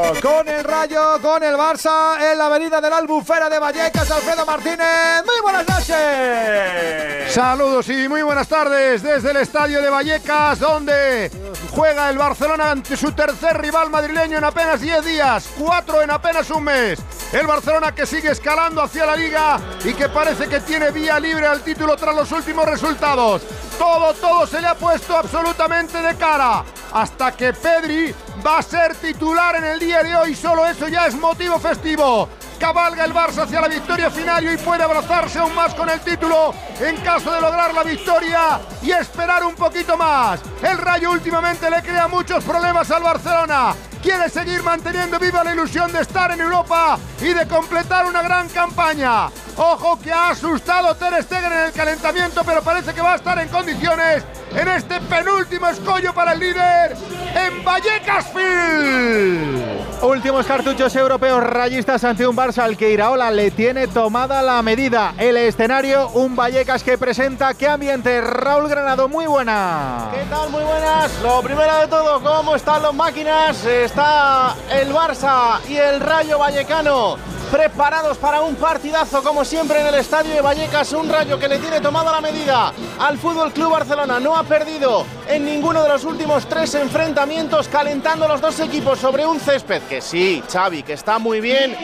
Con 0.06 0.48
el 0.48 0.64
Rayo, 0.64 1.20
con 1.20 1.42
el 1.42 1.56
Barça, 1.56 2.32
en 2.32 2.38
la 2.38 2.46
avenida 2.46 2.80
de 2.80 2.92
la 2.92 2.98
Albufera 2.98 3.50
de 3.50 3.58
Vallecas, 3.58 4.10
Alfredo 4.12 4.46
Martínez. 4.46 5.24
Muy 5.26 5.42
buenas 5.42 5.68
noches. 5.68 7.34
Saludos 7.34 7.90
y 7.90 8.08
muy 8.08 8.22
buenas 8.22 8.48
tardes 8.48 9.02
desde 9.02 9.32
el 9.32 9.38
estadio 9.38 9.82
de 9.82 9.90
Vallecas, 9.90 10.60
donde 10.60 11.32
juega 11.72 12.12
el 12.12 12.20
Barcelona 12.20 12.72
ante 12.72 12.96
su 12.96 13.14
tercer 13.14 13.60
rival 13.60 13.90
madrileño 13.90 14.38
en 14.38 14.44
apenas 14.44 14.80
10 14.80 15.04
días, 15.04 15.50
cuatro 15.58 16.04
en 16.04 16.12
apenas 16.12 16.52
un 16.52 16.66
mes. 16.66 17.00
El 17.34 17.48
Barcelona 17.48 17.94
que 17.96 18.06
sigue 18.06 18.30
escalando 18.30 18.84
hacia 18.84 19.08
la 19.08 19.16
liga 19.16 19.60
y 19.84 19.94
que 19.96 20.08
parece 20.10 20.48
que 20.48 20.60
tiene 20.60 20.92
vía 20.92 21.20
libre 21.20 21.48
al 21.48 21.62
título 21.62 21.96
tras 21.98 22.16
los 22.16 22.32
últimos 22.32 22.66
resultados. 22.66 23.42
Todo, 23.80 24.14
todo 24.14 24.46
se 24.46 24.62
le 24.62 24.68
ha 24.68 24.76
puesto 24.76 25.18
absolutamente 25.18 25.98
de 25.98 26.16
cara. 26.16 26.64
Hasta 26.96 27.34
que 27.34 27.52
Pedri 27.52 28.16
va 28.46 28.60
a 28.60 28.62
ser 28.62 28.96
titular 28.96 29.58
en 29.58 29.66
el 29.66 29.80
día 29.80 30.02
de 30.02 30.16
hoy. 30.16 30.34
Solo 30.34 30.66
eso 30.66 30.88
ya 30.88 31.08
es 31.08 31.16
motivo 31.16 31.60
festivo. 31.60 32.30
Cabalga 32.60 33.06
el 33.06 33.14
Barça 33.14 33.44
hacia 33.44 33.62
la 33.62 33.68
victoria 33.68 34.10
final 34.10 34.52
y 34.52 34.58
puede 34.58 34.84
abrazarse 34.84 35.40
aún 35.40 35.54
más 35.54 35.74
con 35.74 35.90
el 35.90 36.00
título 36.00 36.54
en 36.80 36.96
caso 36.98 37.32
de 37.32 37.42
lograr 37.42 37.74
la 37.74 37.84
victoria 37.84 38.60
y 38.82 38.92
esperar 38.92 39.44
un 39.44 39.56
poquito 39.56 39.98
más. 39.98 40.40
El 40.62 40.78
Rayo 40.78 41.12
últimamente 41.12 41.70
le 41.70 41.82
crea 41.82 42.08
muchos 42.08 42.44
problemas 42.44 42.90
al 42.92 43.04
Barcelona. 43.04 43.76
Quiere 44.02 44.30
seguir 44.30 44.64
manteniendo 44.64 45.20
viva 45.20 45.44
la 45.44 45.54
ilusión 45.54 45.92
de 45.92 46.02
estar 46.02 46.32
en 46.32 46.42
Europa 46.42 46.98
y 47.20 47.34
de 47.34 47.48
completar 47.48 48.06
una 48.06 48.22
gran 48.22 48.48
campaña. 48.50 49.28
Ojo 49.58 50.00
que 50.00 50.12
ha 50.12 50.30
asustado 50.30 50.94
Ter 50.96 51.24
Stegen 51.24 51.52
en 51.52 51.66
el 51.66 51.72
calentamiento, 51.72 52.44
pero 52.46 52.62
parece 52.62 52.94
que 52.94 53.02
va 53.02 53.14
a 53.14 53.16
estar 53.16 53.40
en 53.40 53.50
condiciones 53.50 54.24
en 54.52 54.68
este 54.68 55.02
penúltimo 55.02 55.68
escollo 55.68 56.14
para 56.14 56.34
el 56.34 56.40
líder 56.40 56.96
en 57.36 57.64
Vallecasfield. 57.64 60.04
Últimos 60.04 60.46
cartuchos 60.46 60.96
europeos 60.96 61.44
rayistas 61.44 62.04
ante 62.04 62.28
un 62.28 62.36
Barça 62.36 62.45
al 62.46 62.78
que 62.78 62.92
Iraola 62.92 63.32
le 63.32 63.50
tiene 63.50 63.88
tomada 63.88 64.44
la 64.44 64.62
medida. 64.62 65.16
El 65.18 65.36
escenario, 65.36 66.10
un 66.10 66.36
Vallecas 66.36 66.84
que 66.84 66.96
presenta 66.96 67.56
qué 67.56 67.68
ambiente. 67.68 68.22
Raúl 68.22 68.70
Granado, 68.70 69.10
muy 69.10 69.26
buena. 69.26 70.10
¿Qué 70.14 70.22
tal? 70.30 70.52
Muy 70.52 70.64
buenas. 70.64 71.12
Lo 71.24 71.42
primero 71.42 71.76
de 71.80 71.88
todo, 71.88 72.22
¿cómo 72.22 72.56
están 72.56 72.84
las 72.84 72.94
máquinas? 72.94 73.66
Está 73.66 74.56
el 74.72 74.94
Barça 74.94 75.60
y 75.68 75.78
el 75.78 76.00
Rayo 76.00 76.38
Vallecano 76.38 77.18
preparados 77.56 78.18
para 78.18 78.42
un 78.42 78.56
partidazo 78.56 79.24
como 79.24 79.46
siempre 79.46 79.80
en 79.80 79.88
el 79.88 79.96
estadio 79.96 80.34
de 80.34 80.42
Vallecas, 80.42 80.92
un 80.92 81.08
rayo 81.08 81.40
que 81.40 81.48
le 81.48 81.58
tiene 81.58 81.80
tomada 81.80 82.12
la 82.12 82.20
medida 82.20 82.74
al 83.00 83.18
Fútbol 83.18 83.54
Club 83.54 83.72
Barcelona, 83.72 84.20
no 84.20 84.36
ha 84.36 84.44
perdido 84.44 85.06
en 85.26 85.46
ninguno 85.46 85.82
de 85.82 85.88
los 85.88 86.04
últimos 86.04 86.50
tres 86.50 86.76
enfrentamientos, 86.76 87.70
calentando 87.70 88.28
los 88.28 88.42
dos 88.42 88.60
equipos 88.60 89.00
sobre 89.00 89.26
un 89.26 89.40
césped 89.40 89.84
que 89.84 90.02
sí, 90.02 90.44
Xavi, 90.52 90.84
que 90.84 90.92
está 90.92 91.18
muy 91.18 91.40
bien. 91.40 91.78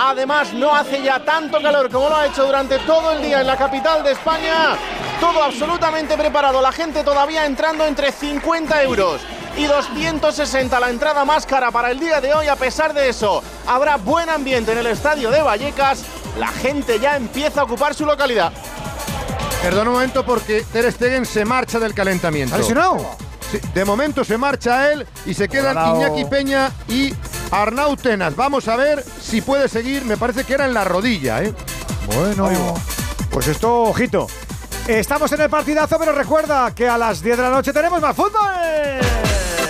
Además, 0.00 0.54
no 0.54 0.74
hace 0.74 1.02
ya 1.02 1.22
tanto 1.22 1.60
calor 1.60 1.90
como 1.90 2.08
lo 2.08 2.16
ha 2.16 2.28
hecho 2.28 2.46
durante 2.46 2.78
todo 2.78 3.12
el 3.12 3.22
día 3.22 3.42
en 3.42 3.46
la 3.48 3.58
capital 3.58 4.02
de 4.02 4.12
España. 4.12 4.78
Todo 5.20 5.42
absolutamente 5.42 6.16
preparado, 6.16 6.62
la 6.62 6.72
gente 6.72 7.04
todavía 7.04 7.44
entrando 7.44 7.84
entre 7.84 8.12
50 8.12 8.82
euros 8.82 9.20
y 9.56 9.64
260 9.64 10.80
la 10.80 10.90
entrada 10.90 11.24
más 11.24 11.46
cara 11.46 11.70
para 11.70 11.90
el 11.90 12.00
día 12.00 12.20
de 12.20 12.32
hoy. 12.34 12.48
A 12.48 12.56
pesar 12.56 12.94
de 12.94 13.08
eso, 13.08 13.42
habrá 13.66 13.96
buen 13.96 14.28
ambiente 14.28 14.72
en 14.72 14.78
el 14.78 14.86
estadio 14.86 15.30
de 15.30 15.42
Vallecas. 15.42 16.04
La 16.38 16.48
gente 16.48 16.98
ya 16.98 17.16
empieza 17.16 17.60
a 17.60 17.64
ocupar 17.64 17.94
su 17.94 18.06
localidad. 18.06 18.52
Perdón 19.62 19.88
un 19.88 19.94
momento 19.94 20.24
porque 20.24 20.64
Ter 20.72 20.90
Stegen 20.90 21.24
se 21.26 21.44
marcha 21.44 21.78
del 21.78 21.94
calentamiento. 21.94 22.56
Sí, 22.62 23.58
de 23.74 23.84
momento 23.84 24.24
se 24.24 24.38
marcha 24.38 24.90
él 24.90 25.06
y 25.26 25.34
se 25.34 25.48
quedan 25.48 25.74
Bravo. 25.74 26.00
Iñaki 26.00 26.24
Peña 26.24 26.72
y 26.88 27.14
Arnau 27.50 27.96
Tenas. 27.96 28.34
Vamos 28.34 28.66
a 28.68 28.76
ver 28.76 29.04
si 29.20 29.40
puede 29.42 29.68
seguir. 29.68 30.04
Me 30.04 30.16
parece 30.16 30.44
que 30.44 30.54
era 30.54 30.64
en 30.64 30.74
la 30.74 30.84
rodilla, 30.84 31.42
¿eh? 31.42 31.54
Bueno, 32.06 32.48
pues 33.30 33.48
esto, 33.48 33.82
ojito. 33.82 34.26
Estamos 34.88 35.30
en 35.32 35.40
el 35.40 35.48
partidazo, 35.48 35.96
pero 35.98 36.12
recuerda 36.12 36.74
que 36.74 36.88
a 36.88 36.98
las 36.98 37.22
10 37.22 37.36
de 37.36 37.42
la 37.42 37.50
noche 37.50 37.72
tenemos 37.72 38.00
más 38.00 38.16
fútbol. 38.16 39.61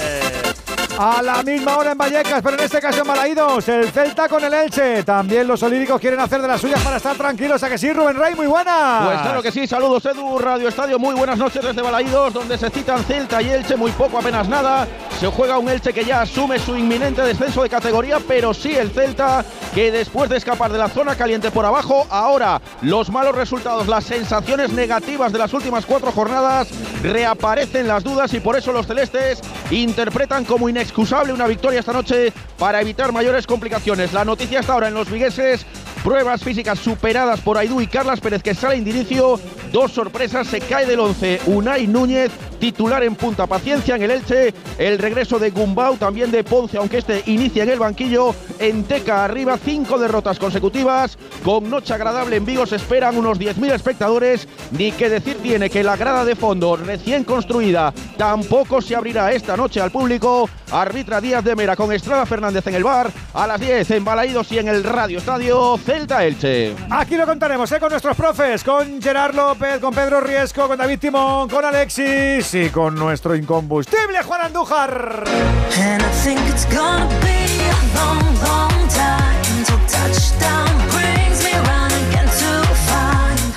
A 0.99 1.23
la 1.23 1.43
misma 1.43 1.79
hora 1.79 1.93
en 1.93 1.99
Vallecas, 1.99 2.43
pero 2.43 2.57
en 2.57 2.65
este 2.65 2.79
caso 2.79 3.01
en 3.01 3.09
Balaídos, 3.09 3.67
el 3.69 3.91
Celta 3.91 4.29
con 4.29 4.45
el 4.45 4.53
Elche. 4.53 5.03
También 5.03 5.49
los 5.49 5.63
olíricos 5.63 5.99
quieren 6.01 6.21
hacer 6.21 6.43
de 6.43 6.47
las 6.47 6.61
suyas 6.61 6.81
para 6.83 6.99
estar 6.99 7.17
tranquilos. 7.17 7.63
¿A 7.63 7.69
que 7.69 7.79
sí, 7.79 7.93
Rubén 7.93 8.17
Rey? 8.17 8.35
Muy 8.35 8.47
buena. 8.47 9.03
Pues 9.07 9.21
claro 9.23 9.43
que 9.43 9.51
sí, 9.51 9.67
saludos 9.67 10.05
Edu, 10.05 10.39
Radio 10.39 10.69
Estadio, 10.69 10.99
muy 10.99 11.15
buenas 11.15 11.39
noches 11.39 11.65
desde 11.65 11.81
Balaídos, 11.81 12.35
donde 12.35 12.59
se 12.59 12.69
citan 12.71 13.03
Celta 13.05 13.41
y 13.41 13.49
Elche, 13.49 13.75
muy 13.75 13.91
poco, 13.93 14.19
apenas 14.19 14.49
nada. 14.49 14.87
Se 15.19 15.27
juega 15.29 15.59
un 15.59 15.69
Elche 15.69 15.93
que 15.93 16.05
ya 16.05 16.23
asume 16.23 16.59
su 16.59 16.77
inminente 16.77 17.23
descenso 17.23 17.63
de 17.63 17.71
categoría, 17.71 18.19
pero 18.27 18.53
sí 18.53 18.75
el 18.77 18.91
Celta, 18.91 19.45
que 19.75 19.91
después 19.91 20.29
de 20.29 20.37
escapar 20.37 20.71
de 20.71 20.79
la 20.79 20.89
zona 20.89 21.17
caliente 21.17 21.51
por 21.51 21.65
abajo, 21.65 22.07
ahora 22.11 22.61
los 22.83 23.11
malos 23.11 23.35
resultados, 23.35 23.89
las 23.89 24.05
sensaciones 24.05 24.71
negativas 24.73 25.33
de 25.33 25.39
las 25.39 25.53
últimas 25.55 25.87
cuatro 25.87 26.13
jornadas, 26.13 26.69
reaparecen 27.03 27.89
las 27.89 28.05
dudas 28.05 28.33
y 28.35 28.41
por 28.41 28.57
eso 28.57 28.73
los 28.73 28.87
celestes 28.87 29.41
interpretan 29.71 30.45
como 30.45 30.69
inexcusable 30.83 31.33
una 31.33 31.47
victoria 31.47 31.79
esta 31.79 31.93
noche 31.93 32.33
para 32.59 32.81
evitar 32.81 33.13
mayores 33.13 33.47
complicaciones. 33.47 34.13
La 34.13 34.25
noticia 34.25 34.59
está 34.59 34.73
ahora 34.73 34.89
en 34.89 34.95
los 34.95 35.09
vigueses. 35.09 35.65
Pruebas 36.03 36.43
físicas 36.43 36.81
superadas 36.81 37.41
por 37.41 37.57
Aidú 37.57 37.81
y 37.81 37.87
Carlas 37.87 38.21
Pérez 38.21 38.43
que 38.43 38.55
salen 38.55 38.85
de 38.85 38.91
inicio. 38.91 39.39
Dos 39.71 39.93
sorpresas, 39.93 40.49
se 40.49 40.61
cae 40.61 40.85
del 40.85 41.01
11 41.01 41.43
Unai 41.47 41.87
Núñez, 41.87 42.31
titular 42.59 43.03
en 43.05 43.15
punta. 43.15 43.47
Paciencia 43.47 43.97
en 43.97 44.03
el 44.03 44.11
Elche. 44.11 44.53
El 44.79 44.99
regreso 44.99 45.39
de 45.39 45.51
Gumbau, 45.51 45.97
también 45.97 46.31
de 46.31 46.45
Ponce, 46.45 46.77
aunque 46.77 46.99
este 46.99 47.23
inicia 47.27 47.63
en 47.63 47.71
el 47.71 47.79
banquillo. 47.79 48.35
En 48.59 48.85
Teca 48.85 49.25
arriba, 49.25 49.59
cinco 49.65 49.99
derrotas 49.99 50.39
consecutivas. 50.39 51.17
Con 51.45 51.71
noche 51.71 51.95
agradable 51.95 52.37
en 52.37 52.45
Vigo 52.45 52.67
se 52.67 52.77
esperan 52.77 53.17
unos 53.17 53.39
10.000 53.39 53.73
espectadores. 53.73 54.49
Ni 54.73 54.93
que 54.93 55.09
decir 55.09 55.39
tiene 55.43 55.71
que 55.71 55.85
la 55.85 55.97
grada 55.97 56.25
de 56.25 56.37
fondo 56.37 56.77
recién 56.77 57.25
construida 57.25 57.95
tampoco 58.17 58.81
se 58.81 58.95
abrirá 58.95 59.33
esta 59.33 59.57
noche 59.57 59.81
al 59.81 59.91
público. 59.91 60.49
Arbitra 60.71 61.21
Díaz 61.21 61.45
de 61.45 61.57
Mera 61.57 61.77
con 61.77 61.93
Estrada 61.93 62.25
Fernández 62.27 62.67
en 62.67 62.75
el 62.75 62.85
bar. 62.85 63.11
A 63.35 63.47
las 63.47 63.61
10 63.61 63.91
en 63.91 64.05
Balaídos 64.05 64.53
y 64.53 64.59
en 64.59 64.69
el 64.69 64.85
Radio 64.85 65.19
Estadio 65.19 65.79
Celta 65.93 66.25
Elche. 66.25 66.75
Aquí 66.89 67.19
lo 67.19 67.27
contaremos 67.27 67.71
¿eh? 67.71 67.79
con 67.79 67.91
nuestros 67.91 68.17
profes, 68.17 68.65
con 68.65 69.03
Gerard 69.03 69.35
López, 69.35 69.79
con 69.79 69.95
Pedro 69.95 70.23
Riesco, 70.23 70.67
con 70.67 70.79
David 70.79 70.99
Timón, 70.99 71.51
con 71.51 71.63
Alexis 71.67 72.55
y 72.55 72.71
con 72.71 72.95
nuestro 72.95 73.37
incombustible 73.37 74.23
Juan 74.23 74.41
Andújar. 74.41 75.25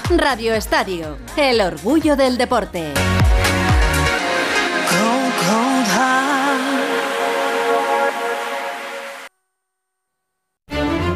Radio 0.09 0.53
Estadio, 0.55 1.17
el 1.37 1.61
orgullo 1.61 2.17
del 2.17 2.37
deporte. 2.37 2.91
cold, 4.89 5.33
cold 5.47 6.74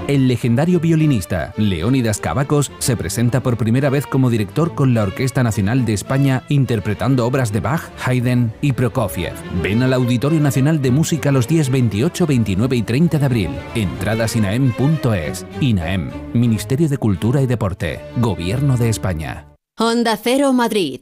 El 0.10 0.28
legendario 0.28 0.80
violinista 0.80 1.54
Leónidas 1.56 2.18
Cavacos 2.18 2.72
se 2.80 2.98
presenta 2.98 3.44
por 3.44 3.58
primera 3.58 3.92
vez 3.92 4.08
como 4.08 4.32
director 4.32 4.74
con 4.74 4.96
la 4.96 5.04
Orquesta 5.04 5.44
Nacional 5.44 5.86
de 5.86 5.94
España 5.94 6.42
interpretando 6.50 7.28
obras 7.28 7.54
de 7.54 7.60
Bach, 7.60 7.92
Haydn 8.04 8.52
y 8.60 8.74
Prokofiev. 8.74 9.36
Ven 9.62 9.84
al 9.84 9.94
Auditorio 9.94 10.40
Nacional 10.40 10.82
de 10.82 10.90
Música 10.90 11.32
los 11.32 11.48
días 11.48 11.70
28, 11.70 12.26
29 12.26 12.76
y 12.76 12.82
30 12.82 13.20
de 13.20 13.26
abril. 13.28 13.50
Entradas 13.76 14.36
inaem.es. 14.36 15.46
INAEM, 15.62 16.10
Ministerio 16.34 16.90
de 16.90 16.98
Cultura 16.98 17.44
y 17.44 17.46
Deporte, 17.46 18.02
Gobierno 18.18 18.78
de 18.78 18.90
España. 18.90 19.46
Onda 19.78 20.18
Cero 20.18 20.54
Madrid, 20.54 21.02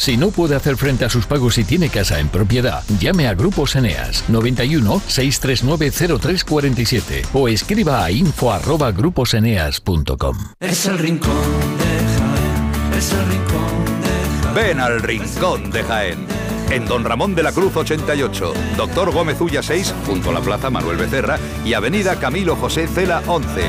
Si 0.00 0.16
no 0.16 0.30
puede 0.30 0.56
hacer 0.56 0.78
frente 0.78 1.04
a 1.04 1.10
sus 1.10 1.26
pagos 1.26 1.58
y 1.58 1.64
tiene 1.64 1.90
casa 1.90 2.20
en 2.20 2.30
propiedad, 2.30 2.82
llame 2.98 3.28
a 3.28 3.34
Grupos 3.34 3.76
Eneas 3.76 4.24
91 4.30 5.02
639 5.06 5.90
0347 6.18 7.26
o 7.34 7.48
escriba 7.48 8.02
a 8.02 8.10
info@gruposeneas.com. 8.10 10.38
Es 10.58 10.86
el 10.86 10.98
rincón 10.98 11.36
de 11.76 11.84
Jaén, 12.16 12.94
es 12.96 13.12
el 13.12 13.26
rincón 13.26 13.84
de 14.00 14.08
Jaén. 14.42 14.54
Ven 14.54 14.80
al 14.80 15.02
Rincón 15.02 15.70
de 15.70 15.82
Jaén. 15.82 16.26
En 16.70 16.86
Don 16.86 17.04
Ramón 17.04 17.34
de 17.34 17.42
la 17.42 17.52
Cruz 17.52 17.76
88, 17.76 18.54
Doctor 18.78 19.12
Gómez 19.12 19.38
Ulla 19.38 19.62
6, 19.62 19.94
junto 20.06 20.30
a 20.30 20.32
la 20.32 20.40
Plaza 20.40 20.70
Manuel 20.70 20.96
Becerra 20.96 21.38
y 21.62 21.74
Avenida 21.74 22.18
Camilo 22.18 22.56
José 22.56 22.88
Cela 22.88 23.22
11. 23.26 23.64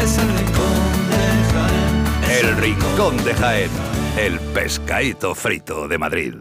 Es 0.00 0.16
el 0.16 0.28
rincón 0.28 0.74
de 1.10 1.16
Jaén. 1.50 2.04
El 2.38 2.56
Rincón 2.56 3.16
de 3.24 3.34
Jaén, 3.34 3.70
el 4.16 4.38
pescadito 4.38 5.34
frito 5.34 5.88
de 5.88 5.98
Madrid. 5.98 6.34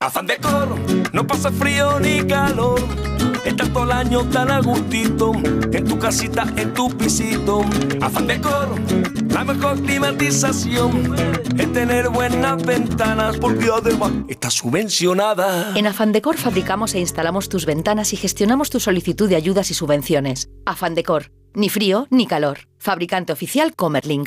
Afán 0.00 0.26
de 0.26 0.36
coro, 0.36 0.76
no 1.12 1.26
pasa 1.26 1.50
frío 1.50 1.98
ni 1.98 2.22
calor. 2.26 2.80
Estás 3.44 3.72
todo 3.72 3.84
el 3.84 3.92
año 3.92 4.28
tan 4.28 4.50
a 4.50 4.60
gustito, 4.60 5.32
en 5.72 5.84
tu 5.84 5.98
casita, 5.98 6.46
en 6.56 6.74
tu 6.74 6.90
pisito. 6.96 7.64
Afán 8.02 8.26
de 8.26 8.40
coro, 8.40 8.74
la 9.30 9.44
mejor 9.44 9.80
climatización 9.80 11.14
es 11.58 11.72
tener 11.72 12.10
buenas 12.10 12.62
ventanas, 12.64 13.38
porque 13.38 13.70
además 13.72 14.12
está 14.28 14.50
subvencionada. 14.50 15.72
En 15.76 15.86
Afandecor 15.86 16.36
fabricamos 16.36 16.94
e 16.94 17.00
instalamos 17.00 17.48
tus 17.48 17.64
ventanas 17.64 18.12
y 18.12 18.16
gestionamos 18.16 18.68
tu 18.68 18.80
solicitud 18.80 19.28
de 19.28 19.36
ayudas 19.36 19.70
y 19.70 19.74
subvenciones. 19.74 20.50
Afandecor, 20.66 21.32
ni 21.54 21.70
frío 21.70 22.06
ni 22.10 22.26
calor. 22.26 22.68
Fabricante 22.78 23.32
oficial 23.32 23.74
Comerlink. 23.74 24.25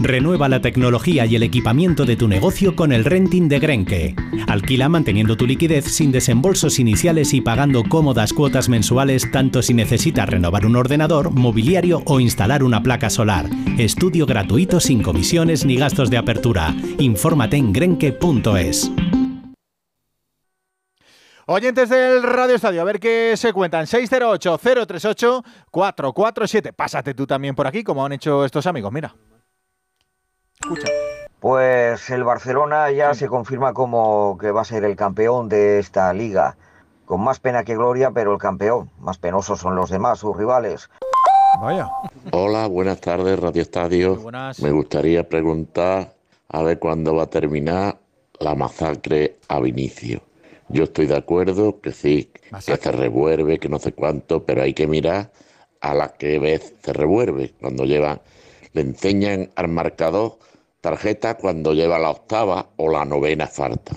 Renueva 0.00 0.48
la 0.48 0.60
tecnología 0.60 1.26
y 1.26 1.34
el 1.34 1.42
equipamiento 1.42 2.04
de 2.04 2.14
tu 2.16 2.28
negocio 2.28 2.76
con 2.76 2.92
el 2.92 3.04
renting 3.04 3.48
de 3.48 3.58
Grenke. 3.58 4.14
Alquila 4.46 4.88
manteniendo 4.88 5.36
tu 5.36 5.44
liquidez 5.44 5.86
sin 5.86 6.12
desembolsos 6.12 6.78
iniciales 6.78 7.34
y 7.34 7.40
pagando 7.40 7.82
cómodas 7.82 8.32
cuotas 8.32 8.68
mensuales 8.68 9.28
tanto 9.32 9.60
si 9.60 9.74
necesitas 9.74 10.28
renovar 10.28 10.66
un 10.66 10.76
ordenador, 10.76 11.32
mobiliario 11.32 12.04
o 12.06 12.20
instalar 12.20 12.62
una 12.62 12.80
placa 12.82 13.10
solar. 13.10 13.46
Estudio 13.76 14.24
gratuito 14.24 14.78
sin 14.78 15.02
comisiones 15.02 15.64
ni 15.64 15.74
gastos 15.76 16.10
de 16.10 16.18
apertura. 16.18 16.76
Infórmate 16.98 17.56
en 17.56 17.72
grenke.es. 17.72 18.92
Oyentes 21.46 21.88
del 21.88 22.22
Radio 22.22 22.54
Estadio, 22.54 22.82
a 22.82 22.84
ver 22.84 23.00
qué 23.00 23.34
se 23.36 23.52
cuentan. 23.52 23.86
608-038-447. 23.86 26.72
Pásate 26.72 27.14
tú 27.14 27.26
también 27.26 27.54
por 27.54 27.66
aquí, 27.66 27.82
como 27.82 28.06
han 28.06 28.12
hecho 28.12 28.44
estos 28.44 28.66
amigos. 28.66 28.92
Mira. 28.92 29.12
Escucha. 30.60 30.88
Pues 31.38 32.10
el 32.10 32.24
Barcelona 32.24 32.90
ya 32.90 33.14
se 33.14 33.28
confirma 33.28 33.72
como 33.72 34.36
que 34.38 34.50
va 34.50 34.62
a 34.62 34.64
ser 34.64 34.84
el 34.84 34.96
campeón 34.96 35.48
de 35.48 35.78
esta 35.78 36.12
liga. 36.12 36.56
Con 37.04 37.22
más 37.22 37.38
pena 37.38 37.62
que 37.64 37.76
gloria, 37.76 38.10
pero 38.10 38.32
el 38.32 38.38
campeón. 38.38 38.90
Más 38.98 39.18
penosos 39.18 39.60
son 39.60 39.76
los 39.76 39.88
demás, 39.88 40.18
sus 40.18 40.36
rivales. 40.36 40.90
Vaya. 41.60 41.88
Hola, 42.32 42.66
buenas 42.66 43.00
tardes, 43.00 43.38
Radio 43.38 43.62
Estadio. 43.62 44.20
Me 44.60 44.72
gustaría 44.72 45.28
preguntar 45.28 46.14
a 46.48 46.62
ver 46.62 46.78
cuándo 46.80 47.14
va 47.14 47.22
a 47.24 47.30
terminar 47.30 47.98
la 48.40 48.54
masacre 48.54 49.36
a 49.48 49.60
Vinicio. 49.60 50.20
Yo 50.68 50.84
estoy 50.84 51.06
de 51.06 51.16
acuerdo 51.16 51.80
que 51.80 51.92
sí, 51.92 52.32
que 52.66 52.76
se 52.76 52.92
revuelve, 52.92 53.58
que 53.58 53.68
no 53.68 53.78
sé 53.78 53.92
cuánto, 53.92 54.44
pero 54.44 54.62
hay 54.62 54.74
que 54.74 54.86
mirar 54.86 55.30
a 55.80 55.94
la 55.94 56.08
que 56.08 56.38
vez 56.38 56.74
se 56.82 56.92
revuelve. 56.92 57.54
Cuando 57.60 57.84
lleva, 57.84 58.20
le 58.72 58.82
enseñan 58.82 59.50
al 59.54 59.68
marcador 59.68 60.38
tarjeta 60.80 61.36
cuando 61.36 61.72
lleva 61.72 61.98
la 61.98 62.10
octava 62.10 62.66
o 62.76 62.90
la 62.90 63.04
novena 63.04 63.46
falta. 63.46 63.92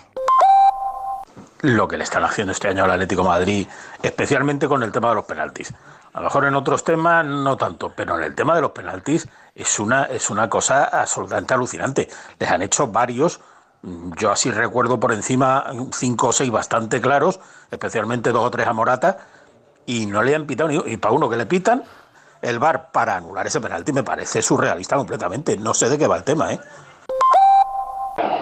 Lo 1.61 1.87
que 1.87 1.97
le 1.97 2.03
están 2.03 2.23
haciendo 2.23 2.53
este 2.53 2.69
año 2.69 2.83
al 2.83 2.91
Atlético 2.91 3.23
Madrid, 3.23 3.67
especialmente 4.01 4.67
con 4.67 4.81
el 4.81 4.91
tema 4.91 5.09
de 5.09 5.15
los 5.15 5.25
penaltis. 5.25 5.73
A 6.13 6.19
lo 6.19 6.25
mejor 6.25 6.45
en 6.45 6.55
otros 6.55 6.83
temas 6.83 7.23
no 7.25 7.55
tanto, 7.55 7.93
pero 7.95 8.17
en 8.17 8.23
el 8.23 8.35
tema 8.35 8.55
de 8.55 8.61
los 8.61 8.71
penaltis 8.71 9.27
es 9.53 9.79
una, 9.79 10.05
es 10.05 10.29
una 10.29 10.49
cosa 10.49 10.85
absolutamente 10.85 11.53
alucinante. 11.53 12.09
Les 12.39 12.49
han 12.49 12.63
hecho 12.63 12.87
varios, 12.87 13.39
yo 13.83 14.31
así 14.31 14.49
recuerdo 14.51 14.99
por 14.99 15.13
encima 15.13 15.71
cinco 15.93 16.29
o 16.29 16.33
seis 16.33 16.49
bastante 16.51 16.99
claros, 16.99 17.39
especialmente 17.69 18.31
dos 18.31 18.43
o 18.43 18.51
tres 18.51 18.67
a 18.67 18.73
Morata, 18.73 19.19
y 19.85 20.07
no 20.07 20.23
le 20.23 20.35
han 20.35 20.47
pitado 20.47 20.69
ni 20.69 20.81
y 20.91 20.97
para 20.97 21.13
uno 21.13 21.29
que 21.29 21.37
le 21.37 21.45
pitan 21.45 21.83
el 22.41 22.59
VAR 22.59 22.91
para 22.91 23.15
anular 23.15 23.47
ese 23.47 23.61
penalti 23.61 23.93
me 23.93 24.03
parece 24.03 24.41
surrealista 24.41 24.95
completamente. 24.95 25.57
No 25.57 25.73
sé 25.73 25.89
de 25.89 25.97
qué 25.97 26.07
va 26.07 26.17
el 26.17 26.23
tema, 26.23 26.53
¿eh? 26.53 26.59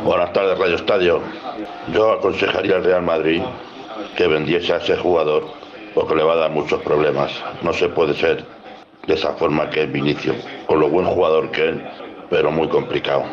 Buenas 0.04 0.34
tardes, 0.34 0.58
Radio 0.58 0.76
Estadio. 0.76 1.22
Yo 1.94 2.14
aconsejaría 2.14 2.78
al 2.78 2.84
Real 2.84 3.04
Madrid 3.04 3.44
que 4.16 4.28
vendiese 4.28 4.74
a 4.74 4.78
ese 4.78 4.98
jugador 4.98 5.46
porque 5.94 6.16
le 6.16 6.24
va 6.24 6.34
a 6.34 6.38
dar 6.38 6.52
muchos 6.52 6.82
problemas. 6.82 7.32
No 7.62 7.74
se 7.74 7.90
puede 7.90 8.16
ser 8.16 8.46
de 9.06 9.14
esa 9.14 9.34
forma 9.34 9.70
que 9.70 9.84
es 9.84 9.92
Vinicio, 9.92 10.34
con 10.68 10.80
lo 10.80 10.90
buen 10.90 11.06
jugador 11.06 11.52
que 11.52 11.70
es, 11.70 11.76
pero 12.30 12.52
muy 12.52 12.70
complicado. 12.70 13.24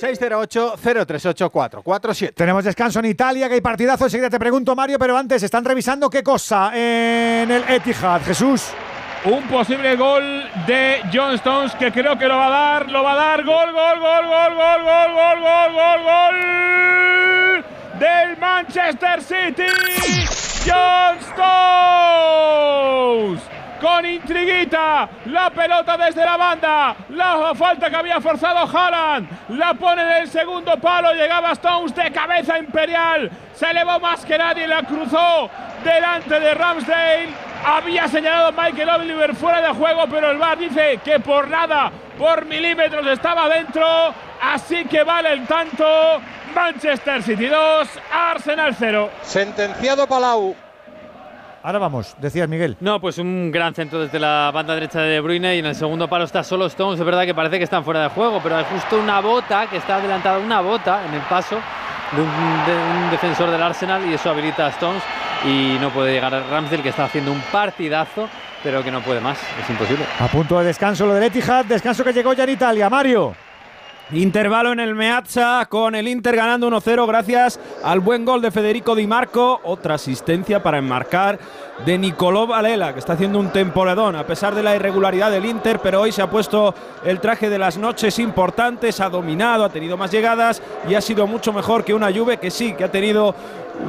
608-038-447. 0.00 2.34
Tenemos 2.34 2.64
descanso 2.64 2.98
en 2.98 3.04
Italia, 3.06 3.48
que 3.48 3.54
hay 3.54 3.60
partidazo. 3.60 4.04
Enseguida 4.04 4.28
te 4.28 4.38
pregunto, 4.38 4.74
Mario, 4.74 4.98
pero 4.98 5.16
antes 5.16 5.42
están 5.42 5.64
revisando 5.64 6.10
qué 6.10 6.22
cosa 6.22 6.72
en 6.74 7.50
el 7.50 7.64
Etihad. 7.68 8.20
Jesús. 8.22 8.72
Un 9.24 9.42
posible 9.44 9.94
gol 9.94 10.50
de 10.66 11.00
John 11.12 11.34
Stones 11.34 11.72
que 11.76 11.92
creo 11.92 12.18
que 12.18 12.26
lo 12.26 12.36
va 12.36 12.46
a 12.46 12.50
dar, 12.50 12.90
lo 12.90 13.04
va 13.04 13.12
a 13.12 13.16
dar. 13.16 13.44
Gol, 13.44 13.70
gol, 13.70 14.00
gol, 14.00 14.26
gol, 14.26 14.52
gol, 14.56 14.82
gol, 14.82 15.14
gol, 15.14 15.40
gol, 15.40 15.72
gol, 15.72 16.02
gol 16.02 17.64
del 18.00 18.36
Manchester 18.38 19.22
City. 19.22 19.62
John 20.66 21.18
Stones 21.20 22.52
con 23.80 24.04
intriguita, 24.06 25.08
la 25.26 25.50
pelota 25.50 25.96
desde 25.96 26.24
la 26.24 26.36
banda, 26.36 26.96
la 27.10 27.52
falta 27.54 27.90
que 27.90 27.96
había 27.96 28.20
forzado 28.20 28.60
Haaland, 28.60 29.28
la 29.50 29.74
pone 29.74 30.02
en 30.02 30.22
el 30.22 30.28
segundo 30.28 30.76
palo, 30.78 31.12
llegaba 31.14 31.50
Stones 31.52 31.94
de 31.94 32.12
cabeza 32.12 32.58
imperial, 32.58 33.28
se 33.52 33.70
elevó 33.70 33.98
más 33.98 34.24
que 34.24 34.38
nadie, 34.38 34.68
la 34.68 34.84
cruzó 34.84 35.50
delante 35.82 36.38
de 36.38 36.54
Ramsdale, 36.54 37.51
había 37.64 38.08
señalado 38.08 38.52
Michael 38.52 38.88
Oliver 38.88 39.34
fuera 39.34 39.60
de 39.60 39.68
juego, 39.74 40.04
pero 40.10 40.30
el 40.30 40.38
VAR 40.38 40.58
dice 40.58 40.98
que 41.04 41.20
por 41.20 41.48
nada, 41.48 41.90
por 42.18 42.44
milímetros 42.46 43.06
estaba 43.06 43.48
dentro, 43.48 43.86
así 44.40 44.84
que 44.84 45.02
vale 45.04 45.32
el 45.32 45.46
tanto, 45.46 45.84
Manchester 46.54 47.22
City 47.22 47.46
2, 47.46 47.88
Arsenal 48.12 48.74
0. 48.78 49.10
Sentenciado 49.22 50.06
Palau. 50.06 50.54
Ahora 51.64 51.78
vamos, 51.78 52.16
decías 52.18 52.48
Miguel. 52.48 52.76
No, 52.80 53.00
pues 53.00 53.18
un 53.18 53.52
gran 53.52 53.72
centro 53.72 54.00
desde 54.00 54.18
la 54.18 54.50
banda 54.52 54.74
derecha 54.74 55.00
de 55.00 55.10
De 55.10 55.20
Bruyne 55.20 55.54
y 55.54 55.58
en 55.60 55.66
el 55.66 55.76
segundo 55.76 56.08
palo 56.08 56.24
está 56.24 56.42
solo 56.42 56.66
Stones. 56.66 56.98
Es 56.98 57.06
verdad 57.06 57.24
que 57.24 57.36
parece 57.36 57.58
que 57.58 57.64
están 57.64 57.84
fuera 57.84 58.02
de 58.02 58.08
juego, 58.08 58.40
pero 58.42 58.56
hay 58.56 58.64
justo 58.64 58.98
una 58.98 59.20
bota 59.20 59.68
que 59.68 59.76
está 59.76 59.96
adelantada, 59.96 60.38
una 60.38 60.60
bota 60.60 61.06
en 61.06 61.14
el 61.14 61.20
paso 61.22 61.58
de 62.16 62.22
un, 62.22 62.28
de 62.66 63.04
un 63.04 63.10
defensor 63.10 63.50
del 63.50 63.62
Arsenal 63.62 64.06
y 64.08 64.14
eso 64.14 64.30
habilita 64.30 64.66
a 64.66 64.68
Stones 64.70 65.02
y 65.44 65.76
no 65.80 65.90
puede 65.90 66.12
llegar 66.12 66.34
a 66.34 66.40
Ramsdale 66.40 66.82
que 66.82 66.90
está 66.90 67.04
haciendo 67.04 67.32
un 67.32 67.40
partidazo, 67.52 68.28
pero 68.62 68.82
que 68.82 68.90
no 68.90 69.00
puede 69.00 69.20
más, 69.20 69.38
es 69.62 69.70
imposible. 69.70 70.04
A 70.20 70.28
punto 70.28 70.58
de 70.58 70.66
descanso 70.66 71.06
lo 71.06 71.14
del 71.14 71.24
Etihad, 71.24 71.64
descanso 71.64 72.04
que 72.04 72.12
llegó 72.12 72.32
ya 72.32 72.44
en 72.44 72.50
Italia. 72.50 72.88
Mario. 72.88 73.34
Intervalo 74.12 74.72
en 74.72 74.80
el 74.80 74.94
Meazza 74.94 75.64
con 75.70 75.94
el 75.94 76.06
Inter 76.06 76.36
ganando 76.36 76.68
1-0 76.68 77.06
gracias 77.06 77.58
al 77.82 78.00
buen 78.00 78.26
gol 78.26 78.42
de 78.42 78.50
Federico 78.50 78.94
Di 78.94 79.06
Marco. 79.06 79.58
Otra 79.64 79.94
asistencia 79.94 80.62
para 80.62 80.76
enmarcar 80.76 81.38
de 81.86 81.96
Nicolò 81.96 82.46
Valela, 82.46 82.92
que 82.92 82.98
está 82.98 83.14
haciendo 83.14 83.38
un 83.38 83.48
temporadón 83.48 84.14
a 84.14 84.26
pesar 84.26 84.54
de 84.54 84.62
la 84.62 84.76
irregularidad 84.76 85.30
del 85.30 85.46
Inter, 85.46 85.78
pero 85.78 86.02
hoy 86.02 86.12
se 86.12 86.20
ha 86.20 86.28
puesto 86.28 86.74
el 87.06 87.20
traje 87.20 87.48
de 87.48 87.58
las 87.58 87.78
noches 87.78 88.18
importantes, 88.18 89.00
ha 89.00 89.08
dominado, 89.08 89.64
ha 89.64 89.70
tenido 89.70 89.96
más 89.96 90.10
llegadas 90.10 90.60
y 90.86 90.94
ha 90.94 91.00
sido 91.00 91.26
mucho 91.26 91.54
mejor 91.54 91.82
que 91.82 91.94
una 91.94 92.12
Juve 92.12 92.36
que 92.36 92.50
sí, 92.50 92.74
que 92.74 92.84
ha 92.84 92.90
tenido 92.90 93.34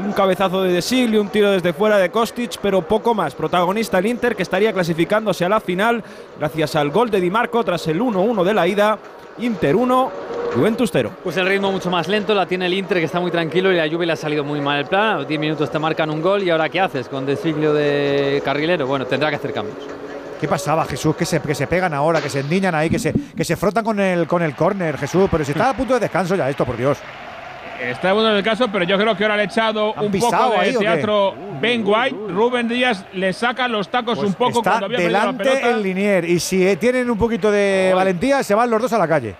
un 0.06 0.14
cabezazo 0.14 0.64
de 0.64 0.72
Desilio, 0.72 1.19
un 1.19 1.27
tiro 1.27 1.52
desde 1.52 1.74
fuera 1.74 1.98
de 1.98 2.10
Kostic, 2.10 2.60
pero 2.61 2.82
poco 2.82 3.14
más. 3.14 3.35
Protagonista 3.35 4.00
el 4.00 4.06
Inter 4.06 4.38
que 4.38 4.43
estaría 4.43 4.72
clasificándose 4.72 5.43
a 5.43 5.50
la 5.50 5.60
final 5.60 6.02
gracias 6.40 6.77
al 6.77 6.92
gol 6.92 7.11
de 7.11 7.19
Di 7.19 7.30
Marco 7.30 7.61
tras 7.66 7.85
el 7.88 8.00
1-1 8.00 8.45
de 8.45 8.53
la 8.53 8.68
ida. 8.68 8.98
Inter 9.39 9.75
1, 9.75 10.11
Juventus 10.55 10.89
0. 10.93 11.11
Pues 11.23 11.37
el 11.37 11.47
ritmo 11.47 11.71
mucho 11.71 11.89
más 11.89 12.07
lento, 12.07 12.33
la 12.35 12.45
tiene 12.45 12.67
el 12.67 12.73
Inter 12.73 12.99
que 12.99 13.05
está 13.05 13.19
muy 13.19 13.31
tranquilo 13.31 13.71
y 13.71 13.77
la 13.77 13.89
Juve 13.89 14.05
le 14.05 14.13
ha 14.13 14.15
salido 14.15 14.43
muy 14.43 14.61
mal 14.61 14.79
el 14.79 14.85
plan. 14.85 15.15
A 15.15 15.17
los 15.19 15.27
10 15.27 15.39
minutos 15.39 15.71
te 15.71 15.79
marcan 15.79 16.09
un 16.09 16.21
gol 16.21 16.43
y 16.43 16.49
ahora 16.49 16.69
¿qué 16.69 16.79
haces 16.79 17.07
con 17.09 17.25
Desiglio 17.25 17.73
de 17.73 18.41
carrilero? 18.45 18.85
Bueno, 18.85 19.05
tendrá 19.05 19.29
que 19.29 19.37
hacer 19.37 19.53
cambios. 19.53 19.77
¿Qué 20.39 20.47
pasaba, 20.47 20.85
Jesús? 20.85 21.15
Que 21.15 21.25
se, 21.25 21.39
que 21.39 21.55
se 21.55 21.67
pegan 21.67 21.93
ahora, 21.93 22.21
que 22.21 22.29
se 22.29 22.41
endiñan 22.41 22.75
ahí, 22.75 22.89
que 22.89 22.99
se, 22.99 23.13
que 23.13 23.45
se 23.45 23.55
frotan 23.55 23.83
con 23.83 23.99
el, 23.99 24.27
con 24.27 24.43
el 24.43 24.55
córner, 24.55 24.97
Jesús. 24.97 25.29
Pero 25.31 25.45
si 25.45 25.51
está 25.51 25.69
a 25.69 25.73
punto 25.73 25.93
de 25.93 26.01
descanso 26.01 26.35
ya 26.35 26.49
esto, 26.49 26.65
por 26.65 26.75
Dios. 26.75 26.97
Está 27.89 28.13
bueno 28.13 28.31
en 28.31 28.37
el 28.37 28.43
caso, 28.43 28.67
pero 28.71 28.85
yo 28.85 28.97
creo 28.97 29.15
que 29.15 29.23
ahora 29.23 29.35
le 29.35 29.43
ha 29.43 29.45
echado 29.45 29.93
un 29.93 30.11
poco 30.11 30.35
ahí, 30.57 30.71
de 30.71 30.79
qué? 30.79 30.85
teatro 30.85 31.35
Ben 31.61 31.83
White. 31.85 32.15
Rubén 32.29 32.67
Díaz 32.67 33.05
le 33.13 33.33
saca 33.33 33.67
los 33.67 33.89
tacos 33.89 34.19
un 34.19 34.33
poco 34.33 34.59
Está 34.59 34.71
cuando 34.71 34.85
había 34.87 34.97
perdido 34.97 35.11
la 35.13 35.19
delante 35.19 35.43
pelota. 35.43 35.69
el 35.69 35.83
Linier. 35.83 36.25
Y 36.25 36.39
si 36.39 36.65
eh, 36.65 36.75
tienen 36.77 37.09
un 37.09 37.17
poquito 37.17 37.51
de 37.51 37.91
valentía, 37.95 38.43
se 38.43 38.55
van 38.55 38.69
los 38.69 38.81
dos 38.81 38.93
a 38.93 38.97
la 38.97 39.07
calle. 39.07 39.35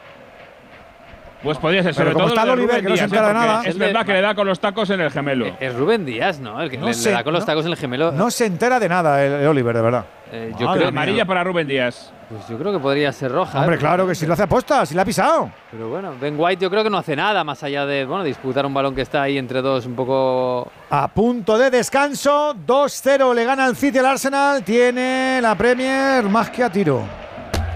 Pues 1.44 1.58
podría 1.58 1.84
ser, 1.84 1.94
Pero 1.94 2.12
sobre 2.12 2.14
como 2.14 2.26
todo 2.26 2.34
está 2.36 2.42
el 2.42 2.48
de 2.48 2.54
Oliver, 2.54 2.70
Rubén 2.76 2.84
que 2.86 2.90
no 2.90 2.96
se 2.96 3.02
Díaz, 3.02 3.12
entera 3.12 3.24
¿eh? 3.26 3.28
de 3.28 3.34
Porque 3.34 3.48
nada. 3.48 3.64
Es 3.70 3.78
verdad 3.78 4.06
que 4.06 4.14
le 4.14 4.22
da 4.22 4.36
con 4.36 4.48
los 4.48 4.60
tacos 4.62 4.90
en 4.92 5.02
el 5.02 5.12
gemelo. 5.12 5.58
Es 5.60 5.76
Rubén 5.76 6.06
Díaz, 6.06 6.40
¿no? 6.40 6.62
El 6.62 6.70
que 6.72 6.78
No 6.78 6.86
le, 6.88 6.94
sé, 6.94 7.10
le 7.10 7.16
da 7.16 7.24
con 7.26 7.34
los 7.34 7.42
no- 7.42 7.46
tacos 7.46 7.66
en 7.66 7.72
el 7.72 7.78
gemelo. 7.78 8.12
No 8.14 8.32
se 8.32 8.46
entera 8.46 8.80
de 8.80 8.88
nada 8.88 9.24
el, 9.26 9.34
el 9.34 9.48
Oliver, 9.48 9.76
de 9.76 9.82
verdad. 9.82 10.06
Eh, 10.32 10.52
yo 10.58 10.66
Madre 10.68 10.80
creo 10.80 10.92
mía. 10.92 11.02
Amarilla 11.02 11.26
para 11.26 11.44
Rubén 11.44 11.68
Díaz. 11.68 12.12
Pues 12.30 12.48
yo 12.48 12.58
creo 12.58 12.72
que 12.72 12.80
podría 12.80 13.12
ser 13.12 13.32
roja. 13.32 13.60
Hombre, 13.60 13.76
¿eh? 13.76 13.80
claro 13.80 14.08
que 14.08 14.16
si 14.16 14.26
lo 14.26 14.34
hace 14.34 14.44
aposta, 14.44 14.86
si 14.86 14.96
la 14.96 15.02
ha 15.02 15.06
pisado. 15.06 15.52
Pero 15.70 15.90
bueno, 15.90 16.14
Ben 16.20 16.36
White 16.38 16.64
yo 16.64 16.70
creo 16.72 16.82
que 16.84 16.90
no 16.90 16.98
hace 16.98 17.16
nada 17.16 17.44
más 17.44 17.62
allá 17.62 17.86
de 17.86 18.06
bueno 18.06 18.24
disputar 18.24 18.66
un 18.66 18.74
balón 18.74 18.96
que 18.96 19.02
está 19.02 19.22
ahí 19.22 19.38
entre 19.38 19.62
dos 19.62 19.86
un 19.86 19.96
poco. 19.96 20.72
A 20.90 21.10
punto 21.10 21.58
de 21.58 21.70
descanso, 21.70 22.56
2-0 22.66 23.36
le 23.36 23.44
gana 23.46 23.68
el 23.68 23.76
City 23.76 23.98
al 24.00 24.06
Arsenal. 24.08 24.64
Tiene 24.64 25.40
la 25.42 25.56
Premier 25.56 26.24
más 26.24 26.50
que 26.50 26.64
a 26.64 26.72
tiro. 26.72 27.04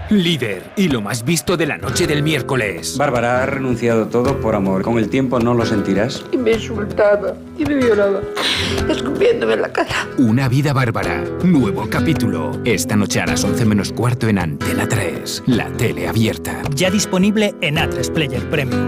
Líder 0.09 0.63
y 0.77 0.87
lo 0.87 1.01
más 1.01 1.25
visto 1.25 1.57
de 1.57 1.65
la 1.65 1.77
noche 1.77 2.07
del 2.07 2.23
miércoles. 2.23 2.97
Bárbara 2.97 3.43
ha 3.43 3.45
renunciado 3.45 4.07
todo 4.07 4.39
por 4.39 4.55
amor. 4.55 4.81
Con 4.81 4.97
el 4.99 5.09
tiempo 5.09 5.39
no 5.39 5.53
lo 5.53 5.65
sentirás. 5.65 6.23
Y 6.31 6.37
me 6.37 6.53
insultaba 6.53 7.33
y 7.57 7.65
me 7.65 7.75
violaba, 7.75 8.21
escupiéndome 8.89 9.55
en 9.55 9.61
la 9.63 9.73
cara. 9.73 10.07
Una 10.17 10.47
vida 10.47 10.71
bárbara. 10.71 11.25
Nuevo 11.43 11.89
capítulo. 11.89 12.57
Esta 12.63 12.95
noche 12.95 13.19
a 13.19 13.25
las 13.25 13.43
11 13.43 13.65
menos 13.65 13.91
cuarto 13.91 14.29
en 14.29 14.39
Antena 14.39 14.87
3. 14.87 15.43
La 15.47 15.69
tele 15.71 16.07
abierta. 16.07 16.61
Ya 16.73 16.89
disponible 16.89 17.53
en 17.59 17.75
A3 17.75 18.11
Player 18.13 18.49
Premium. 18.49 18.87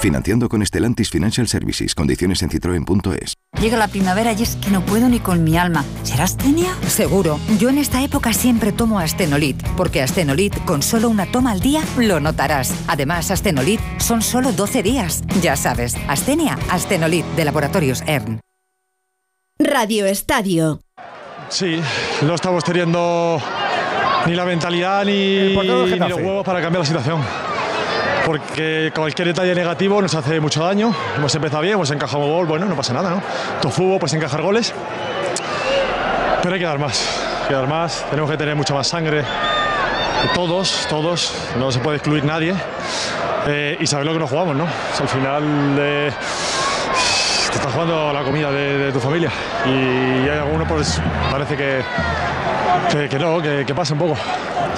Financiando 0.00 0.48
con 0.48 0.64
Stellantis 0.64 1.10
Financial 1.10 1.48
Services. 1.48 1.94
Condiciones 1.94 2.42
en 2.42 2.50
citroen.es. 2.50 3.34
Llega 3.60 3.76
la 3.76 3.88
primavera 3.88 4.32
y 4.32 4.42
es 4.42 4.56
que 4.56 4.70
no 4.70 4.80
puedo 4.82 5.08
ni 5.08 5.18
con 5.18 5.42
mi 5.42 5.56
alma. 5.56 5.84
¿Será 6.04 6.24
Astenia? 6.24 6.72
Seguro. 6.86 7.40
Yo 7.58 7.68
en 7.68 7.78
esta 7.78 8.02
época 8.02 8.32
siempre 8.32 8.70
tomo 8.70 9.00
Astenolit, 9.00 9.60
porque 9.76 10.00
Astenolit 10.00 10.56
con 10.64 10.82
solo 10.82 11.08
una 11.08 11.26
toma 11.26 11.50
al 11.50 11.60
día 11.60 11.82
lo 11.98 12.20
notarás. 12.20 12.72
Además, 12.86 13.32
Astenolit 13.32 13.80
son 13.98 14.22
solo 14.22 14.52
12 14.52 14.84
días. 14.84 15.24
Ya 15.42 15.56
sabes, 15.56 15.96
Astenia, 16.06 16.58
Astenolit 16.70 17.26
de 17.34 17.44
Laboratorios 17.44 18.02
ERN. 18.06 18.40
Radio 19.58 20.06
Estadio. 20.06 20.80
Sí, 21.48 21.80
no 22.22 22.34
estamos 22.34 22.62
teniendo 22.62 23.42
ni 24.26 24.34
la 24.36 24.44
mentalidad 24.44 25.04
ni, 25.04 25.56
ni 25.56 25.98
los 25.98 26.12
huevos 26.12 26.44
para 26.44 26.60
cambiar 26.60 26.80
la 26.80 26.86
situación. 26.86 27.47
Porque 28.28 28.92
cualquier 28.94 29.28
detalle 29.28 29.54
negativo 29.54 30.02
nos 30.02 30.14
hace 30.14 30.38
mucho 30.38 30.62
daño. 30.62 30.94
Hemos 31.16 31.34
empezado 31.34 31.62
bien, 31.62 31.72
hemos 31.72 31.90
encajado 31.90 32.26
gol, 32.26 32.44
bueno, 32.44 32.66
no 32.66 32.76
pasa 32.76 32.92
nada, 32.92 33.08
¿no? 33.08 33.22
Todo 33.58 33.72
fútbol, 33.72 33.98
pues 33.98 34.12
encajar 34.12 34.42
goles. 34.42 34.74
Pero 36.42 36.52
hay 36.52 36.60
que 36.60 36.66
dar 36.66 36.78
más, 36.78 37.08
hay 37.40 37.48
que 37.48 37.54
dar 37.54 37.66
más. 37.66 38.04
Tenemos 38.10 38.30
que 38.30 38.36
tener 38.36 38.54
mucha 38.54 38.74
más 38.74 38.86
sangre. 38.86 39.24
Todos, 40.34 40.86
todos, 40.90 41.32
no 41.58 41.72
se 41.72 41.78
puede 41.78 41.96
excluir 41.96 42.22
nadie. 42.22 42.54
Eh, 43.46 43.78
y 43.80 43.86
saber 43.86 44.04
lo 44.04 44.12
que 44.12 44.18
nos 44.18 44.28
jugamos, 44.28 44.54
¿no? 44.54 44.64
O 44.64 45.02
al 45.02 45.08
final 45.08 45.42
eh, 45.78 46.12
te 47.50 47.56
estás 47.56 47.72
jugando 47.72 48.12
la 48.12 48.24
comida 48.24 48.52
de, 48.52 48.76
de 48.76 48.92
tu 48.92 49.00
familia. 49.00 49.32
Y 49.64 50.28
hay 50.28 50.38
algunos, 50.38 50.68
pues 50.68 51.00
parece 51.30 51.56
que, 51.56 51.80
que, 52.90 53.08
que 53.08 53.18
no, 53.18 53.40
que, 53.42 53.64
que 53.66 53.74
pasa 53.74 53.92
un 53.94 54.00
poco. 54.00 54.16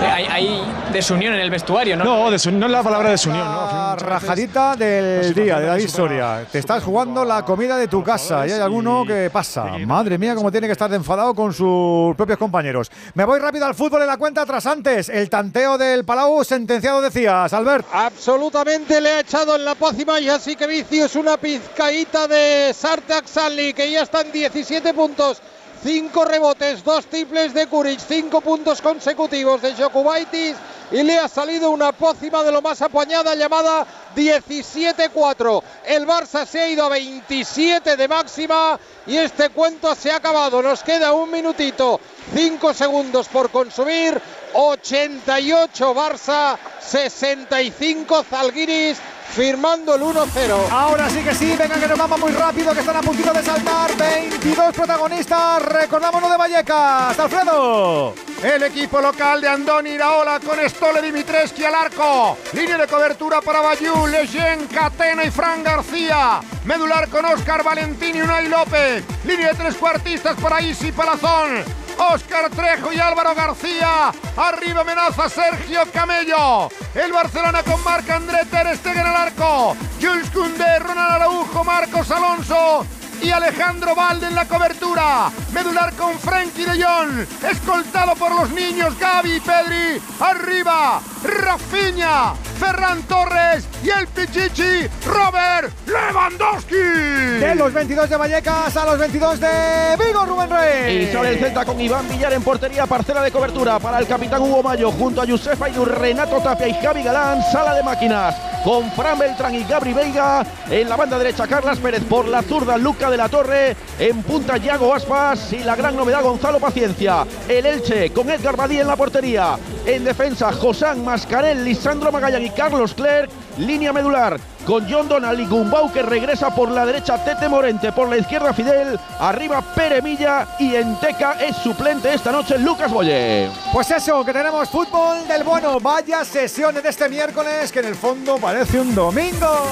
Hay, 0.01 0.25
hay 0.31 0.63
desunión 0.93 1.35
en 1.35 1.41
el 1.41 1.51
vestuario, 1.51 1.97
¿no? 1.97 2.05
No, 2.05 2.31
desu- 2.31 2.51
no 2.53 2.67
es 2.67 2.73
la 2.73 2.83
palabra 2.83 3.11
desunión, 3.11 3.45
¿no? 3.45 3.67
La 3.67 3.97
rajadita 3.97 4.75
del 4.75 5.35
día, 5.35 5.61
de 5.61 5.67
David 5.67 5.89
Soria. 5.89 6.45
Te 6.51 6.59
estás 6.59 6.83
jugando 6.83 7.25
la 7.25 7.45
comida 7.45 7.77
de 7.77 7.87
tu 7.87 8.03
casa 8.03 8.47
y 8.47 8.53
hay 8.53 8.61
alguno 8.61 9.05
que 9.07 9.29
pasa. 9.31 9.65
Madre 9.87 10.17
mía, 10.17 10.35
cómo 10.35 10.51
tiene 10.51 10.67
que 10.67 10.73
estar 10.73 10.89
de 10.91 10.97
enfadado 10.97 11.35
con 11.35 11.53
sus 11.53 12.17
propios 12.17 12.39
compañeros. 12.39 12.91
Me 13.15 13.25
voy 13.25 13.39
rápido 13.41 13.67
al 13.67 13.75
fútbol 13.75 14.01
en 14.03 14.07
la 14.09 14.17
cuenta 14.17 14.47
tras 14.47 14.65
antes. 14.67 15.09
El 15.11 15.29
tanteo 15.29 15.77
del 15.77 16.05
Palau 16.05 16.43
sentenciado, 16.45 17.01
decías, 17.03 17.53
Albert. 17.53 17.87
Absolutamente 17.93 19.01
le 19.01 19.11
ha 19.11 19.21
echado 19.21 19.55
en 19.57 19.65
la 19.65 19.75
pócima 19.75 20.19
y 20.21 20.29
así 20.31 20.57
que 20.57 20.67
Vicius 20.67 21.15
una 21.17 21.37
pizcaíta 21.37 22.27
de 22.27 22.73
Sartak 22.75 23.27
Sally 23.27 23.75
que 23.75 23.91
ya 23.91 24.03
están 24.03 24.33
17 24.33 24.95
puntos. 24.95 25.43
5 25.83 26.25
rebotes, 26.27 26.85
dos 26.85 27.07
triples 27.07 27.55
de 27.55 27.67
Kuric, 27.67 28.01
5 28.01 28.41
puntos 28.43 28.83
consecutivos 28.83 29.63
de 29.63 29.75
Jokubaitis 29.75 30.57
y 30.91 31.03
le 31.03 31.19
ha 31.19 31.29
salido 31.29 31.71
una 31.71 31.93
pócima 31.93 32.43
de 32.43 32.53
lo 32.53 32.61
más 32.61 32.83
apañada 32.83 33.35
llamada 33.35 33.87
17-4. 34.15 35.63
El 35.87 36.07
Barça 36.07 36.45
se 36.45 36.61
ha 36.61 36.69
ido 36.69 36.85
a 36.85 36.89
27 36.89 37.97
de 37.97 38.09
máxima 38.09 38.79
y 39.07 39.17
este 39.17 39.49
cuento 39.51 39.95
se 39.95 40.11
ha 40.11 40.17
acabado. 40.17 40.61
Nos 40.61 40.83
queda 40.83 41.13
un 41.13 41.31
minutito, 41.31 41.99
5 42.35 42.75
segundos 42.75 43.29
por 43.29 43.51
consumir. 43.51 44.21
88 44.53 45.95
Barça, 45.95 46.59
65 46.81 48.25
Zalgiris 48.25 48.99
firmando 49.31 49.95
el 49.95 50.03
1-0. 50.03 50.71
Ahora 50.71 51.09
sí 51.09 51.21
que 51.23 51.35
sí, 51.35 51.57
venga 51.57 51.79
que 51.79 51.87
nos 51.87 51.99
vamos 51.99 52.21
muy 52.21 52.33
rápido, 52.33 52.73
que 52.73 52.81
están 52.81 52.97
a 52.97 53.01
puntito 53.01 53.33
de 53.33 53.43
saltar. 53.43 53.97
22 53.97 54.75
protagonistas, 54.75 55.63
recordámonos 55.63 56.31
de 56.31 56.37
Vallecas. 56.37 57.19
Alfredo. 57.19 58.15
El 58.43 58.63
equipo 58.63 59.01
local 59.01 59.41
de 59.41 59.49
Andoni 59.49 59.91
Iraola 59.91 60.41
con 60.41 60.59
Stole 60.69 61.03
Dimitreski 61.03 61.65
al 61.65 61.75
arco. 61.75 62.39
Línea 62.53 62.79
de 62.79 62.87
cobertura 62.87 63.41
para 63.43 63.61
Bayú, 63.61 64.07
Leyen, 64.07 64.67
Catena 64.67 65.25
y 65.25 65.31
Fran 65.31 65.63
García. 65.63 66.41
Medular 66.65 67.09
con 67.09 67.25
Oscar 67.27 67.63
Valentín 67.63 68.17
y 68.17 68.23
Unai 68.23 68.49
López. 68.49 69.05
Línea 69.25 69.49
de 69.49 69.55
tres 69.55 69.75
cuartistas 69.77 70.37
para 70.41 70.63
Isi 70.63 70.91
Palazón. 70.91 71.63
Oscar 71.99 72.49
Trejo 72.51 72.93
y 72.93 72.99
Álvaro 72.99 73.35
García. 73.35 74.11
Arriba 74.37 74.81
amenaza 74.81 75.29
Sergio 75.29 75.83
Camello. 75.93 76.71
El 76.95 77.13
Barcelona 77.13 77.63
con 77.63 77.83
Marc 77.85 78.09
André 78.09 78.47
Ter 78.51 78.75
Stegen 78.77 79.07
al 79.07 79.17
arco. 79.21 79.77
Jules 80.01 80.31
Koundé, 80.31 80.79
Ronald 80.79 81.13
Araujo, 81.13 81.65
Marcos 81.65 82.11
Alonso 82.11 83.00
y 83.23 83.31
Alejandro 83.31 83.95
Valde 83.95 84.27
en 84.27 84.35
la 84.35 84.47
cobertura. 84.47 85.31
Medular 85.53 85.93
con 85.95 86.19
Frenkie 86.19 86.65
de 86.65 86.83
Jong, 86.83 87.27
escoltado 87.51 88.15
por 88.15 88.35
los 88.35 88.51
niños 88.51 88.99
Gaby 88.99 89.37
y 89.37 89.41
Pedri. 89.41 90.03
Arriba, 90.21 91.01
Rafinha, 91.23 92.35
Ferran 92.59 93.03
Torres 93.05 93.67
y 93.83 93.91
el 93.91 94.07
Pichichi, 94.07 94.89
Robert 95.07 95.73
Lewandowski. 95.87 96.77
De 96.77 97.55
los 97.55 97.73
22 97.73 98.09
de 98.09 98.17
Vallecas 98.17 98.77
a 98.77 98.85
los 98.87 98.99
22 98.99 99.41
de 99.41 99.97
Vigo, 99.99 100.25
Rubén 100.27 100.51
Rey. 100.51 101.05
Y 101.05 101.13
sale 101.13 101.31
el 101.31 101.39
Celta 101.39 101.65
con 101.65 101.81
Iván 101.81 102.09
Villar 102.09 102.33
en 102.33 102.43
portería, 102.43 102.87
parcela 102.87 103.23
de 103.23 103.31
cobertura 103.31 103.79
para 103.79 103.99
el 103.99 104.07
capitán 104.07 104.43
Hugo 104.43 104.63
Mayo, 104.63 104.91
junto 104.93 105.23
a 105.23 105.27
Josefa 105.27 105.69
y 105.69 105.75
Renato 105.75 106.41
Tapia 106.41 106.69
y 106.69 106.75
Javi 106.75 107.03
Galán, 107.03 107.43
sala 107.53 107.75
de 107.75 107.83
máquinas, 107.83 108.37
con 108.65 108.91
Fran 108.93 109.19
Beltrán 109.19 109.55
y 109.55 109.65
Gabri 109.65 109.93
Veiga, 109.93 110.45
en 110.71 110.89
la 110.89 110.97
banda 110.97 111.19
derecha 111.19 111.47
Carlas 111.47 111.79
Pérez, 111.79 112.03
por 112.05 112.29
la 112.29 112.43
zurda 112.43 112.77
Luca 112.77 113.10
de 113.11 113.17
la 113.17 113.29
Torre, 113.29 113.77
en 113.99 114.23
punta 114.23 114.57
Yago 114.57 114.95
Aspas 114.95 115.53
y 115.53 115.59
la 115.59 115.77
gran 115.77 115.97
novedad 115.97 116.23
Gonzalo 116.23 116.61
Paciencia, 116.61 117.27
el 117.49 117.67
Elche 117.67 118.13
con 118.13 118.31
Edgar 118.31 118.57
Badía 118.57 118.83
en 118.83 118.87
la 118.87 118.97
portería, 118.97 119.59
en 119.85 120.05
defensa 120.05 120.53
Josán 120.53 121.05
Mascarel, 121.05 121.65
Lisandro 121.65 122.13
Magallán 122.13 122.45
y 122.45 122.51
Carlos 122.51 122.95
Clerc, 122.95 123.31
línea 123.59 123.93
medular 123.93 124.39
con 124.67 124.87
John 124.89 125.09
Donald 125.09 125.41
y 125.41 125.47
Gumbau 125.47 125.93
que 125.93 126.03
regresa 126.03 126.55
por 126.55 126.71
la 126.71 126.87
derecha 126.87 127.25
Tete 127.25 127.49
Morente, 127.49 127.93
por 127.93 128.09
la 128.09 128.19
izquierda 128.19 128.53
Fidel, 128.53 128.99
arriba 129.19 129.63
Pere 129.75 130.03
Milla 130.03 130.47
y 130.59 130.75
en 130.75 130.99
Teca 131.01 131.37
es 131.41 131.57
suplente 131.57 132.13
esta 132.13 132.31
noche 132.31 132.59
Lucas 132.59 132.91
Boye. 132.91 133.51
Pues 133.73 133.91
eso, 133.91 134.25
que 134.25 134.33
tenemos 134.33 134.69
fútbol 134.69 135.27
del 135.27 135.43
bueno. 135.43 135.81
Vaya 135.81 136.25
sesiones 136.25 136.83
de 136.83 136.91
este 136.91 137.09
miércoles 137.09 137.73
que 137.73 137.81
en 137.81 137.87
el 137.87 137.95
fondo 137.95 138.37
parece 138.37 138.81
un 138.81 138.95
domingo. 138.95 139.67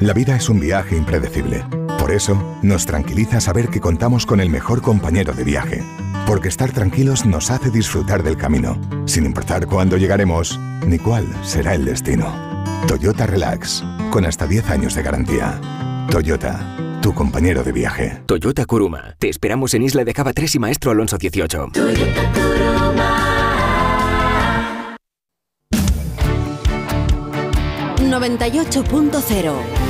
La 0.00 0.14
vida 0.14 0.34
es 0.34 0.48
un 0.48 0.58
viaje 0.58 0.96
impredecible. 0.96 1.62
Por 1.98 2.10
eso, 2.10 2.58
nos 2.62 2.86
tranquiliza 2.86 3.38
saber 3.38 3.68
que 3.68 3.80
contamos 3.80 4.24
con 4.24 4.40
el 4.40 4.48
mejor 4.48 4.80
compañero 4.80 5.34
de 5.34 5.44
viaje. 5.44 5.82
Porque 6.26 6.48
estar 6.48 6.72
tranquilos 6.72 7.26
nos 7.26 7.50
hace 7.50 7.70
disfrutar 7.70 8.22
del 8.22 8.38
camino, 8.38 8.80
sin 9.04 9.26
importar 9.26 9.66
cuándo 9.66 9.98
llegaremos 9.98 10.58
ni 10.86 10.98
cuál 10.98 11.26
será 11.44 11.74
el 11.74 11.84
destino. 11.84 12.34
Toyota 12.88 13.26
Relax, 13.26 13.84
con 14.10 14.24
hasta 14.24 14.46
10 14.46 14.70
años 14.70 14.94
de 14.94 15.02
garantía. 15.02 15.60
Toyota, 16.10 16.98
tu 17.02 17.12
compañero 17.12 17.62
de 17.62 17.72
viaje. 17.72 18.22
Toyota 18.24 18.64
Kuruma. 18.64 19.16
Te 19.18 19.28
esperamos 19.28 19.74
en 19.74 19.82
Isla 19.82 20.04
de 20.04 20.14
Cava 20.14 20.32
3 20.32 20.54
y 20.54 20.58
Maestro 20.58 20.92
Alonso 20.92 21.18
18. 21.18 21.72
...98.0... 28.10 29.89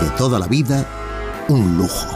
de 0.00 0.10
toda 0.16 0.38
la 0.38 0.46
vida, 0.46 0.86
un 1.48 1.76
lujo. 1.76 2.15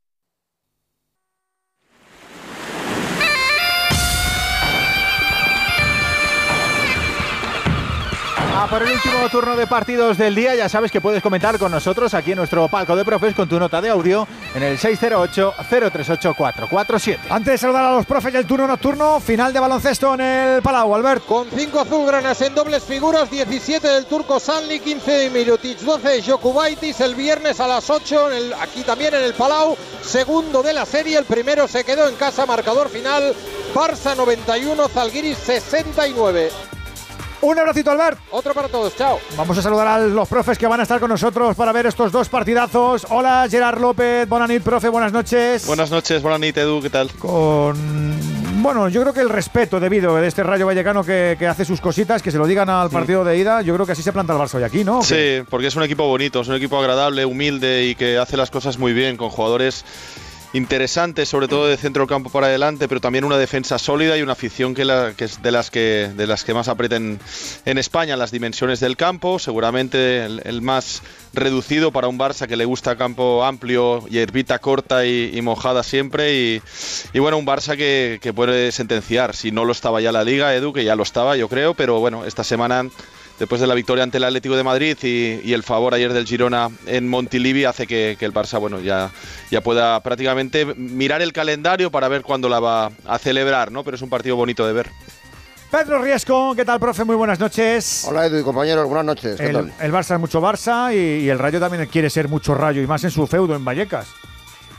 Ah, 8.63 8.67
por 8.69 8.83
el 8.83 8.91
último 8.91 9.27
turno 9.31 9.55
de 9.55 9.65
partidos 9.65 10.19
del 10.19 10.35
día, 10.35 10.53
ya 10.53 10.69
sabes 10.69 10.91
que 10.91 11.01
puedes 11.01 11.23
comentar 11.23 11.57
con 11.57 11.71
nosotros 11.71 12.13
aquí 12.13 12.33
en 12.33 12.37
nuestro 12.37 12.67
palco 12.67 12.95
de 12.95 13.03
profes 13.03 13.33
con 13.33 13.49
tu 13.49 13.59
nota 13.59 13.81
de 13.81 13.89
audio 13.89 14.27
en 14.53 14.61
el 14.61 14.77
608-038-447. 14.77 17.17
Antes 17.31 17.53
de 17.53 17.57
saludar 17.57 17.85
a 17.85 17.93
los 17.93 18.05
profes 18.05 18.31
del 18.31 18.45
turno 18.45 18.67
nocturno, 18.67 19.19
final 19.19 19.51
de 19.51 19.59
baloncesto 19.59 20.13
en 20.13 20.21
el 20.21 20.61
Palau, 20.61 20.93
Albert. 20.93 21.25
Con 21.25 21.47
5 21.49 21.79
azulgranas 21.79 22.39
en 22.43 22.53
dobles 22.53 22.83
figuras, 22.83 23.31
17 23.31 23.87
del 23.87 24.05
turco 24.05 24.39
Sanli, 24.39 24.79
15 24.79 25.11
de 25.11 25.31
Mirotic, 25.31 25.79
12 25.79 26.07
de 26.07 26.21
Jokubaitis, 26.21 27.01
el 27.01 27.15
viernes 27.15 27.59
a 27.59 27.67
las 27.67 27.89
8, 27.89 28.27
aquí 28.61 28.83
también 28.83 29.15
en 29.15 29.23
el 29.23 29.33
Palau, 29.33 29.75
segundo 30.03 30.61
de 30.61 30.73
la 30.73 30.85
serie, 30.85 31.17
el 31.17 31.25
primero 31.25 31.67
se 31.67 31.83
quedó 31.83 32.07
en 32.07 32.13
casa, 32.13 32.45
marcador 32.45 32.89
final, 32.89 33.33
Barça 33.73 34.15
91, 34.15 34.87
Zalgiris 34.87 35.39
69. 35.39 36.51
Un 37.41 37.57
abracito, 37.57 37.89
Albert. 37.91 38.19
Otro 38.31 38.53
para 38.53 38.67
todos, 38.67 38.95
chao. 38.95 39.19
Vamos 39.35 39.57
a 39.57 39.61
saludar 39.61 39.87
a 39.87 39.99
los 39.99 40.27
profes 40.27 40.57
que 40.57 40.67
van 40.67 40.79
a 40.79 40.83
estar 40.83 40.99
con 40.99 41.09
nosotros 41.09 41.55
para 41.55 41.71
ver 41.71 41.87
estos 41.87 42.11
dos 42.11 42.29
partidazos. 42.29 43.07
Hola, 43.09 43.47
Gerard 43.49 43.79
López, 43.79 44.29
Bonanit, 44.29 44.61
profe, 44.61 44.89
buenas 44.89 45.11
noches. 45.11 45.65
Buenas 45.65 45.89
noches, 45.89 46.21
Bonanit, 46.21 46.57
Edu, 46.57 46.81
¿qué 46.81 46.89
tal? 46.89 47.09
Con. 47.13 48.11
Bueno, 48.61 48.89
yo 48.89 49.01
creo 49.01 49.13
que 49.13 49.21
el 49.21 49.29
respeto 49.29 49.79
debido 49.79 50.15
de 50.17 50.27
este 50.27 50.43
Rayo 50.43 50.67
Vallecano 50.67 51.03
que, 51.03 51.35
que 51.39 51.47
hace 51.47 51.65
sus 51.65 51.81
cositas, 51.81 52.21
que 52.21 52.29
se 52.29 52.37
lo 52.37 52.45
digan 52.45 52.69
al 52.69 52.91
partido 52.91 53.23
de 53.23 53.35
ida, 53.35 53.63
yo 53.63 53.73
creo 53.73 53.87
que 53.87 53.93
así 53.93 54.03
se 54.03 54.13
planta 54.13 54.33
el 54.33 54.39
Barça 54.39 54.55
hoy 54.55 54.63
aquí, 54.63 54.83
¿no? 54.83 55.01
Sí, 55.01 55.41
porque 55.49 55.65
es 55.67 55.75
un 55.75 55.81
equipo 55.81 56.05
bonito, 56.05 56.41
es 56.41 56.47
un 56.47 56.55
equipo 56.55 56.79
agradable, 56.79 57.25
humilde 57.25 57.85
y 57.85 57.95
que 57.95 58.19
hace 58.19 58.37
las 58.37 58.51
cosas 58.51 58.77
muy 58.77 58.93
bien, 58.93 59.17
con 59.17 59.29
jugadores 59.29 59.83
interesante, 60.53 61.25
sobre 61.25 61.47
todo 61.47 61.67
de 61.67 61.77
centro 61.77 62.07
campo 62.07 62.29
para 62.29 62.47
adelante, 62.47 62.87
pero 62.87 62.99
también 62.99 63.23
una 63.23 63.37
defensa 63.37 63.79
sólida 63.79 64.17
y 64.17 64.21
una 64.21 64.33
afición 64.33 64.73
que, 64.73 64.85
la, 64.85 65.13
que 65.15 65.25
es 65.25 65.41
de 65.41 65.51
las 65.51 65.71
que, 65.71 66.11
de 66.15 66.27
las 66.27 66.43
que 66.43 66.53
más 66.53 66.67
aprieten 66.67 67.19
en 67.65 67.77
España 67.77 68.17
las 68.17 68.31
dimensiones 68.31 68.79
del 68.79 68.97
campo. 68.97 69.39
Seguramente 69.39 70.25
el, 70.25 70.61
más 70.61 71.01
reducido 71.33 71.91
para 71.91 72.07
un 72.07 72.19
Barça 72.19 72.47
que 72.47 72.57
le 72.57 72.65
gusta 72.65 72.97
campo 72.97 73.45
amplio, 73.45 74.03
y 74.09 74.17
herbita 74.17 74.59
corta 74.59 75.05
y, 75.05 75.41
mojada 75.41 75.83
siempre. 75.83 76.35
Y, 76.35 76.61
y, 77.13 77.19
bueno, 77.19 77.37
un 77.37 77.45
Barça 77.45 77.77
que, 77.77 78.19
que 78.21 78.33
puede 78.33 78.71
sentenciar. 78.71 79.35
Si 79.35 79.51
no 79.51 79.65
lo 79.65 79.71
estaba 79.71 80.01
ya 80.01 80.11
la 80.11 80.23
liga, 80.23 80.53
Edu, 80.53 80.73
que 80.73 80.83
ya 80.83 80.95
lo 80.95 81.03
estaba, 81.03 81.37
yo 81.37 81.47
creo, 81.47 81.73
pero 81.73 81.99
bueno, 81.99 82.25
esta 82.25 82.43
semana 82.43 82.85
después 83.41 83.59
de 83.59 83.65
la 83.65 83.73
victoria 83.73 84.03
ante 84.03 84.17
el 84.17 84.23
Atlético 84.23 84.55
de 84.55 84.63
Madrid 84.63 84.95
y, 85.01 85.51
el 85.51 85.63
favor 85.63 85.95
ayer 85.95 86.13
del 86.13 86.27
Girona 86.27 86.69
en 86.85 87.07
Montilivi 87.07 87.65
hace 87.65 87.87
que, 87.87 88.15
el 88.19 88.33
Barça 88.33 88.59
bueno 88.59 88.79
ya, 88.79 89.09
ya 89.49 89.61
pueda 89.61 89.99
prácticamente 90.01 90.63
mirar 90.75 91.23
el 91.23 91.33
calendario 91.33 91.89
para 91.89 92.07
ver 92.07 92.21
cuándo 92.21 92.49
la 92.49 92.59
va 92.59 92.91
a 93.03 93.17
celebrar, 93.17 93.71
¿no? 93.71 93.83
Pero 93.83 93.95
es 93.95 94.01
un 94.03 94.11
partido 94.11 94.35
bonito 94.35 94.67
de 94.67 94.73
ver. 94.73 94.91
Pedro 95.71 96.03
Riesco, 96.03 96.53
¿qué 96.55 96.63
tal, 96.65 96.79
profe? 96.79 97.03
Muy 97.03 97.15
buenas 97.15 97.39
noches. 97.39 98.05
Hola, 98.07 98.27
Edu 98.27 98.37
y 98.37 98.43
compañeros, 98.43 98.85
buenas 98.85 99.05
noches. 99.05 99.39
el, 99.39 99.55
Barça 99.91 100.13
es 100.13 100.19
mucho 100.19 100.39
Barça 100.39 100.93
y, 100.93 101.27
el 101.27 101.39
Rayo 101.39 101.59
también 101.59 101.87
quiere 101.87 102.11
ser 102.11 102.27
mucho 102.27 102.53
Rayo 102.53 102.79
y 102.83 102.85
más 102.85 103.03
en 103.05 103.09
su 103.09 103.25
feudo 103.25 103.55
en 103.55 103.65
Vallecas. 103.65 104.07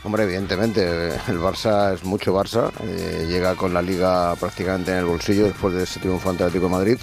Hombre, 0.05 0.23
evidentemente, 0.23 1.09
el 1.27 1.37
Barça 1.37 1.93
es 1.93 2.05
mucho 2.05 2.33
Barça. 2.33 2.71
Eh, 2.81 3.25
llega 3.27 3.55
con 3.55 3.73
la 3.73 3.81
liga 3.81 4.35
prácticamente 4.37 4.91
en 4.91 4.99
el 4.99 5.05
bolsillo 5.05 5.45
después 5.45 5.73
de 5.73 5.83
ese 5.83 5.99
triunfo 5.99 6.29
ante 6.29 6.43
el 6.43 6.47
Atlético 6.47 6.69
de 6.69 6.77
Madrid 6.77 6.97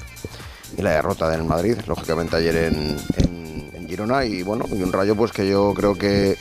y 0.77 0.83
la 0.83 0.91
derrota 0.91 1.29
del 1.29 1.45
Madrid, 1.45 1.77
lógicamente 1.87 2.37
ayer 2.37 2.57
en, 2.57 2.97
Girona 3.89 4.25
y 4.25 4.45
bueno, 4.45 4.67
y 4.71 4.81
un 4.83 4.93
rayo 4.93 5.17
pues 5.17 5.33
que 5.33 5.49
yo 5.49 5.75
creo 5.75 5.97
que 5.97 6.37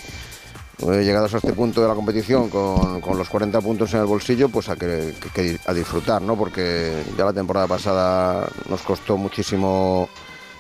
llegados 0.80 1.34
a 1.34 1.38
este 1.38 1.54
punto 1.54 1.82
de 1.82 1.88
la 1.88 1.96
competición 1.96 2.50
con, 2.50 3.18
los 3.18 3.28
40 3.28 3.60
puntos 3.62 3.94
en 3.94 4.02
el 4.02 4.06
bolsillo, 4.06 4.50
pues 4.50 4.70
a, 4.70 4.76
que, 4.76 5.60
a 5.66 5.74
disfrutar, 5.74 6.22
¿no? 6.22 6.38
Porque 6.38 7.04
ya 7.18 7.26
la 7.26 7.34
temporada 7.34 7.68
pasada 7.68 8.48
nos 8.70 8.82
costó 8.84 9.18
muchísimo 9.18 10.08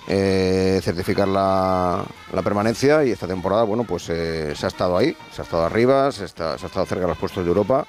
eh, 0.08 0.80
certificar 0.84 1.28
la, 1.28 2.04
permanencia 2.44 3.04
y 3.06 3.12
esta 3.12 3.28
temporada, 3.28 3.64
bueno, 3.64 3.84
pues 3.84 4.10
eh, 4.10 4.54
se 4.56 4.66
ha 4.66 4.70
estado 4.70 4.98
ahí, 4.98 5.16
se 5.32 5.42
ha 5.42 5.44
estado 5.44 5.66
arriba, 5.66 6.12
se, 6.12 6.28
se 6.28 6.44
ha 6.44 6.56
estado 6.56 6.86
cerca 6.88 7.04
de 7.04 7.10
los 7.10 7.18
puestos 7.18 7.44
de 7.44 7.50
Europa. 7.50 7.86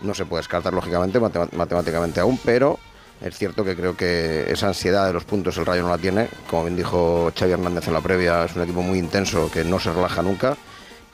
No 0.00 0.14
se 0.14 0.26
puede 0.26 0.40
descartar, 0.40 0.72
lógicamente, 0.72 1.18
matemáticamente 1.18 2.20
aún, 2.20 2.38
pero 2.44 2.78
es 3.24 3.38
cierto 3.38 3.64
que 3.64 3.74
creo 3.74 3.96
que 3.96 4.44
esa 4.52 4.68
ansiedad 4.68 5.06
de 5.06 5.14
los 5.14 5.24
puntos 5.24 5.56
el 5.56 5.64
Rayo 5.64 5.82
no 5.82 5.88
la 5.88 5.96
tiene. 5.98 6.28
Como 6.48 6.64
bien 6.64 6.76
dijo 6.76 7.32
Xavi 7.34 7.52
Hernández 7.52 7.88
en 7.88 7.94
la 7.94 8.02
previa, 8.02 8.44
es 8.44 8.54
un 8.54 8.62
equipo 8.62 8.82
muy 8.82 8.98
intenso 8.98 9.50
que 9.50 9.64
no 9.64 9.80
se 9.80 9.92
relaja 9.92 10.22
nunca. 10.22 10.56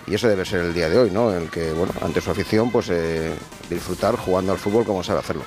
Y 0.08 0.14
eso 0.14 0.26
debe 0.26 0.44
ser 0.44 0.60
el 0.60 0.74
día 0.74 0.88
de 0.88 0.98
hoy, 0.98 1.10
¿no? 1.12 1.32
El 1.32 1.48
que, 1.50 1.70
bueno, 1.70 1.92
ante 2.02 2.20
su 2.20 2.32
afición, 2.32 2.72
pues 2.72 2.88
eh, 2.90 3.32
disfrutar 3.68 4.16
jugando 4.16 4.50
al 4.50 4.58
fútbol 4.58 4.84
como 4.84 5.04
sabe 5.04 5.20
hacerlo. 5.20 5.44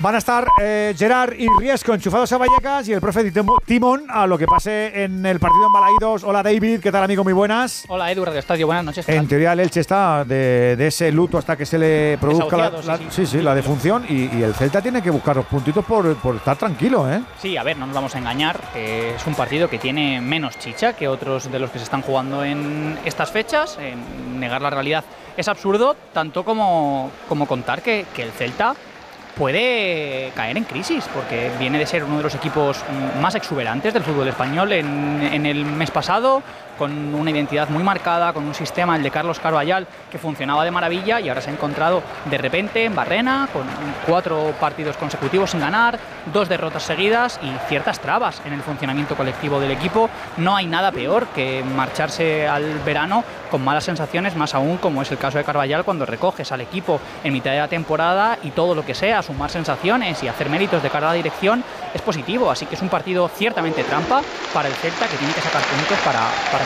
Van 0.00 0.14
a 0.14 0.18
estar 0.18 0.46
eh, 0.62 0.94
Gerard 0.96 1.32
y 1.36 1.48
Riesco 1.58 1.92
enchufados 1.92 2.30
a 2.30 2.38
Vallecas 2.38 2.86
y 2.86 2.92
el 2.92 3.00
profe 3.00 3.32
Timón 3.66 4.04
a 4.08 4.28
lo 4.28 4.38
que 4.38 4.46
pase 4.46 5.02
en 5.02 5.26
el 5.26 5.40
partido 5.40 5.66
en 5.66 5.72
Balaídos. 5.72 6.22
Hola 6.22 6.40
David, 6.40 6.78
¿qué 6.78 6.92
tal 6.92 7.02
amigo? 7.02 7.24
Muy 7.24 7.32
buenas. 7.32 7.84
Hola 7.88 8.12
Edu, 8.12 8.24
Radio 8.24 8.38
Estadio, 8.38 8.66
buenas 8.66 8.84
noches. 8.84 9.08
En 9.08 9.26
teoría 9.26 9.54
el 9.54 9.58
Elche 9.58 9.80
está 9.80 10.24
de, 10.24 10.76
ese 10.86 11.10
luto 11.10 11.36
hasta 11.36 11.56
que 11.56 11.66
se 11.66 11.78
le 11.78 12.16
produzca 12.18 12.56
la, 12.56 12.98
sí, 13.10 13.26
sí. 13.26 13.42
la 13.42 13.56
defunción 13.56 14.06
y, 14.08 14.40
el 14.40 14.54
Celta 14.54 14.80
tiene 14.80 15.02
que 15.02 15.10
buscar 15.10 15.34
los 15.34 15.46
puntitos 15.46 15.84
por, 15.84 16.14
por, 16.18 16.36
estar 16.36 16.56
tranquilo, 16.56 17.12
¿eh? 17.12 17.20
Sí, 17.42 17.56
a 17.56 17.64
ver, 17.64 17.76
no 17.76 17.86
nos 17.86 17.94
vamos 17.96 18.14
a 18.14 18.18
engañar. 18.18 18.60
es 18.76 19.26
un 19.26 19.34
partido 19.34 19.68
que 19.68 19.80
tiene 19.80 20.20
menos 20.20 20.60
chicha 20.60 20.92
que 20.92 21.08
otros 21.08 21.50
de 21.50 21.58
los 21.58 21.70
que 21.72 21.78
se 21.78 21.84
están 21.84 22.02
jugando 22.02 22.44
en 22.44 22.96
estas 23.04 23.32
fechas. 23.32 23.76
negar 24.38 24.62
la 24.62 24.70
realidad 24.70 25.02
es 25.36 25.48
absurdo, 25.48 25.96
tanto 26.12 26.44
como, 26.44 27.10
como 27.28 27.46
contar 27.46 27.82
que, 27.82 28.06
que 28.14 28.22
el 28.22 28.30
Celta 28.30 28.76
puede 29.38 30.32
caer 30.34 30.56
en 30.56 30.64
crisis, 30.64 31.04
porque 31.14 31.50
viene 31.58 31.78
de 31.78 31.86
ser 31.86 32.04
uno 32.04 32.18
de 32.18 32.24
los 32.24 32.34
equipos 32.34 32.78
más 33.22 33.34
exuberantes 33.36 33.94
del 33.94 34.02
fútbol 34.02 34.28
español 34.28 34.72
en, 34.72 35.22
en 35.22 35.46
el 35.46 35.64
mes 35.64 35.90
pasado, 35.90 36.42
con 36.78 37.14
una 37.14 37.30
identidad 37.30 37.68
muy 37.68 37.82
marcada, 37.82 38.32
con 38.32 38.44
un 38.44 38.54
sistema, 38.54 38.96
el 38.96 39.02
de 39.02 39.10
Carlos 39.10 39.40
Carballal, 39.40 39.86
que 40.10 40.18
funcionaba 40.18 40.64
de 40.64 40.70
maravilla 40.70 41.20
y 41.20 41.28
ahora 41.28 41.40
se 41.40 41.50
ha 41.50 41.52
encontrado 41.52 42.02
de 42.24 42.38
repente 42.38 42.84
en 42.84 42.94
Barrena, 42.94 43.48
con 43.52 43.64
cuatro 44.06 44.54
partidos 44.60 44.96
consecutivos 44.96 45.50
sin 45.50 45.60
ganar, 45.60 45.98
dos 46.32 46.48
derrotas 46.48 46.84
seguidas 46.84 47.38
y 47.42 47.50
ciertas 47.68 48.00
trabas 48.00 48.40
en 48.44 48.52
el 48.52 48.62
funcionamiento 48.62 49.16
colectivo 49.16 49.60
del 49.60 49.72
equipo. 49.72 50.08
No 50.36 50.56
hay 50.56 50.66
nada 50.66 50.92
peor 50.92 51.26
que 51.28 51.64
marcharse 51.76 52.46
al 52.46 52.78
verano 52.80 53.24
con 53.50 53.64
malas 53.64 53.84
sensaciones, 53.84 54.36
más 54.36 54.54
aún 54.54 54.76
como 54.76 55.02
es 55.02 55.10
el 55.10 55.18
caso 55.18 55.38
de 55.38 55.44
Carballal 55.44 55.84
cuando 55.84 56.06
recoges 56.06 56.52
al 56.52 56.60
equipo 56.60 57.00
en 57.24 57.32
mitad 57.32 57.50
de 57.50 57.58
la 57.58 57.68
temporada 57.68 58.38
y 58.42 58.50
todo 58.50 58.74
lo 58.74 58.84
que 58.84 58.94
sea, 58.94 59.22
sumar 59.22 59.50
sensaciones 59.50 60.22
y 60.22 60.28
hacer 60.28 60.48
méritos 60.48 60.82
de 60.82 60.90
cara 60.90 61.08
a 61.08 61.10
la 61.10 61.16
dirección 61.16 61.64
es 61.94 62.02
positivo. 62.02 62.50
Así 62.50 62.66
que 62.66 62.74
es 62.74 62.82
un 62.82 62.88
partido 62.88 63.28
ciertamente 63.28 63.82
trampa 63.84 64.20
para 64.52 64.68
el 64.68 64.74
Celta 64.74 65.06
que 65.06 65.16
tiene 65.16 65.32
que 65.32 65.40
sacar 65.40 65.62
puntos 65.62 65.98
para, 66.04 66.20
para 66.52 66.64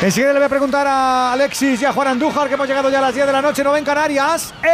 Enseguida 0.00 0.32
le 0.32 0.38
voy 0.38 0.46
a 0.46 0.48
preguntar 0.48 0.86
a 0.86 1.32
Alexis 1.32 1.82
y 1.82 1.84
a 1.84 1.92
Juan 1.92 2.08
Andújar, 2.08 2.48
que 2.48 2.54
hemos 2.54 2.68
llegado 2.68 2.88
ya 2.88 2.98
a 2.98 3.02
las 3.02 3.14
10 3.14 3.26
de 3.26 3.32
la 3.32 3.42
noche, 3.42 3.64
no 3.64 3.72
ven 3.72 3.84
Canarias. 3.84 4.54
¡Eh! 4.62 4.68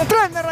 El 0.00 0.06
tren 0.06 0.32
de 0.32 0.42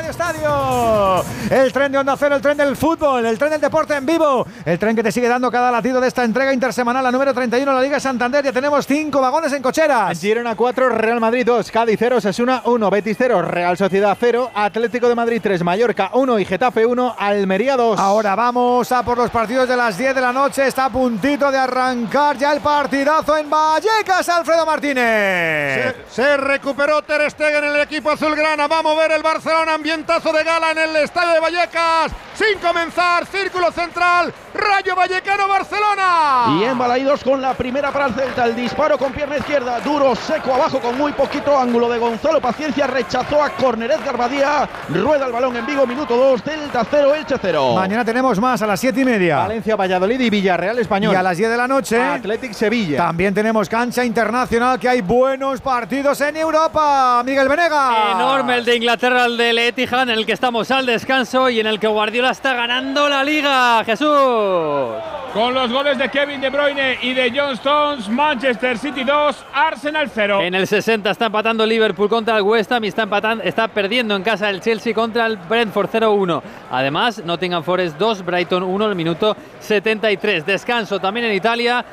Onda 1.55 2.17
Cero, 2.19 2.35
el 2.35 2.43
tren 2.43 2.57
del 2.57 2.77
fútbol, 2.77 3.25
el 3.25 3.39
tren 3.39 3.53
del 3.53 3.61
deporte 3.61 3.95
en 3.95 4.05
vivo. 4.05 4.45
El 4.65 4.77
tren 4.77 4.97
que 4.97 5.05
te 5.05 5.13
sigue 5.13 5.29
dando 5.29 5.53
cada 5.53 5.71
latido 5.71 6.01
de 6.01 6.09
esta 6.09 6.25
entrega 6.25 6.53
intersemanal, 6.53 7.05
la 7.05 7.13
número 7.13 7.33
31 7.33 7.71
de 7.71 7.77
la 7.77 7.81
Liga 7.81 8.01
Santander. 8.01 8.45
Ya 8.45 8.53
tenemos 8.53 8.85
cinco 8.89 9.21
vagones 9.21 9.53
en 9.53 9.63
cocheras. 9.63 10.21
Girona 10.21 10.57
4, 10.57 10.89
Real 10.89 11.21
Madrid 11.21 11.47
2, 11.47 11.71
Cádiz 11.71 11.97
0, 11.97 12.21
Sesuna 12.21 12.63
1, 12.65 12.91
Betis 12.91 13.17
0, 13.17 13.43
Real 13.43 13.77
Sociedad 13.77 14.17
0, 14.19 14.51
Atlético 14.53 15.09
de 15.09 15.15
Madrid 15.15 15.41
3, 15.41 15.63
Mallorca 15.63 16.11
1 16.15 16.41
y 16.41 16.45
Getafe 16.45 16.87
1, 16.87 17.15
Almería 17.17 17.77
2. 17.77 18.01
Ahora 18.01 18.35
vamos 18.35 18.91
a 18.91 19.05
por 19.05 19.17
los 19.17 19.31
partidos 19.31 19.69
de 19.69 19.77
las 19.77 19.97
10 19.97 20.13
de 20.13 20.21
la 20.21 20.33
noche. 20.33 20.67
Está 20.67 20.87
a 20.87 20.91
puntito 20.91 21.53
de 21.53 21.59
arrancar 21.59 22.37
ya 22.37 22.53
el 22.53 22.63
partidazo 22.63 23.37
en 23.37 23.49
Vallecas, 23.49 24.29
Alfredo 24.29 24.67
Martínez. 24.67 25.95
Se, 26.11 26.37
recuperó 26.37 27.01
Ter 27.03 27.31
Stegen 27.31 27.63
en 27.63 27.75
el 27.77 27.81
equipo 27.83 28.11
azulgrana. 28.11 28.67
Vamos 28.67 28.97
a 28.97 29.01
ver 29.01 29.13
el 29.13 29.23
Barcelona, 29.23 29.75
ambientazo 29.75 30.33
de 30.33 30.43
gala 30.43 30.73
en 30.73 30.79
el 30.79 30.97
estadio 30.97 31.35
de 31.35 31.44
Vallecas, 31.45 32.11
sin 32.35 32.59
comenzar, 32.59 33.27
círculo 33.27 33.71
central, 33.71 34.33
Rayo 34.55 34.97
Vallecano 34.97 35.47
Barcelona. 35.47 36.59
Y 36.59 36.65
en 36.65 36.79
Balaidos 36.79 37.23
con 37.23 37.43
la 37.43 37.53
primera 37.53 37.93
para 37.93 38.07
el 38.07 38.15
Celta, 38.15 38.47
el 38.47 38.57
disparo 38.57 38.97
con 38.97 39.13
pierna 39.13 39.37
izquierda, 39.37 39.79
duro, 39.81 40.17
seco 40.17 40.55
abajo 40.55 40.81
con 40.81 40.97
muy 40.97 41.13
poquito 41.13 41.59
ángulo 41.59 41.91
de 41.91 41.99
Gonzalo 41.99 42.41
Paciencia, 42.41 42.87
rechazó 42.87 43.43
a 43.43 43.51
Corner 43.51 43.91
Edgar 43.91 44.17
Badía, 44.17 44.67
rueda 44.89 45.27
el 45.27 45.33
balón 45.33 45.55
en 45.55 45.67
Vigo, 45.67 45.87
minuto 45.87 46.17
2, 46.17 46.43
Celta 46.43 46.87
0, 46.91 47.15
Elche 47.15 47.35
0. 47.39 47.75
Mañana 47.75 48.07
tenemos 48.07 48.41
más 48.41 48.63
a 48.63 48.67
las 48.67 48.81
7 48.81 49.03
y 49.03 49.05
media. 49.05 49.37
Valencia, 49.41 49.77
Valladolid 49.77 50.21
y 50.21 50.31
Villarreal 50.31 50.79
Español. 50.79 51.13
Y 51.13 51.17
a 51.17 51.23
las 51.23 51.37
10 51.37 51.51
de 51.51 51.57
la 51.59 51.69
noche, 51.69 52.03
Athletic 52.03 52.55
Sevilla. 52.55 52.97
También 52.97 53.35
tenemos 53.35 53.69
cancha 53.69 54.03
internacional, 54.03 54.79
que 54.81 54.89
hay 54.89 55.03
buenos 55.03 55.61
partidos 55.61 56.23
en 56.23 56.39
Europa. 56.39 57.23
Miguel 57.23 57.51
Venega. 57.51 58.13
Enorme 58.13 58.57
el 58.57 58.65
de 58.65 58.77
Inglaterra, 58.77 59.27
el 59.27 59.37
del 59.37 59.59
Etihad, 59.59 60.05
en 60.05 60.11
el 60.11 60.25
que 60.25 60.33
estamos 60.33 60.71
al 60.71 60.87
descanso 60.87 61.24
y 61.25 61.59
en 61.59 61.67
el 61.67 61.81
que 61.81 61.87
Guardiola 61.87 62.31
está 62.31 62.53
ganando 62.53 63.09
la 63.09 63.25
liga. 63.25 63.83
Jesús. 63.85 64.09
Con 65.33 65.55
los 65.55 65.73
goles 65.73 65.97
de 65.97 66.11
Kevin 66.11 66.39
De 66.39 66.51
Bruyne 66.51 66.99
y 67.01 67.15
de 67.15 67.33
John 67.35 67.55
Stones, 67.55 68.09
Manchester 68.11 68.77
City 68.77 69.05
2, 69.05 69.47
Arsenal 69.55 70.11
0. 70.13 70.41
En 70.43 70.55
el 70.55 70.67
60 70.67 71.11
está 71.11 71.27
empatando 71.27 71.65
Liverpool 71.65 72.11
contra 72.11 72.37
el 72.37 72.43
West 72.43 72.71
Ham 72.73 72.85
y 72.85 72.89
está, 72.89 73.05
empatando, 73.05 73.43
está 73.43 73.69
perdiendo 73.69 74.15
en 74.15 74.23
casa 74.23 74.51
el 74.51 74.61
Chelsea 74.61 74.93
contra 74.93 75.25
el 75.25 75.39
Brentford 75.39 75.89
0-1. 75.89 76.43
Además, 76.71 77.23
Nottingham 77.25 77.65
Forest 77.65 77.97
2, 77.97 78.25
Brighton 78.25 78.63
1, 78.63 78.87
el 78.87 78.95
minuto 78.95 79.35
73. 79.61 80.45
Descanso 80.45 81.01
también 81.01 81.27
en 81.27 81.35
Italia. 81.35 81.85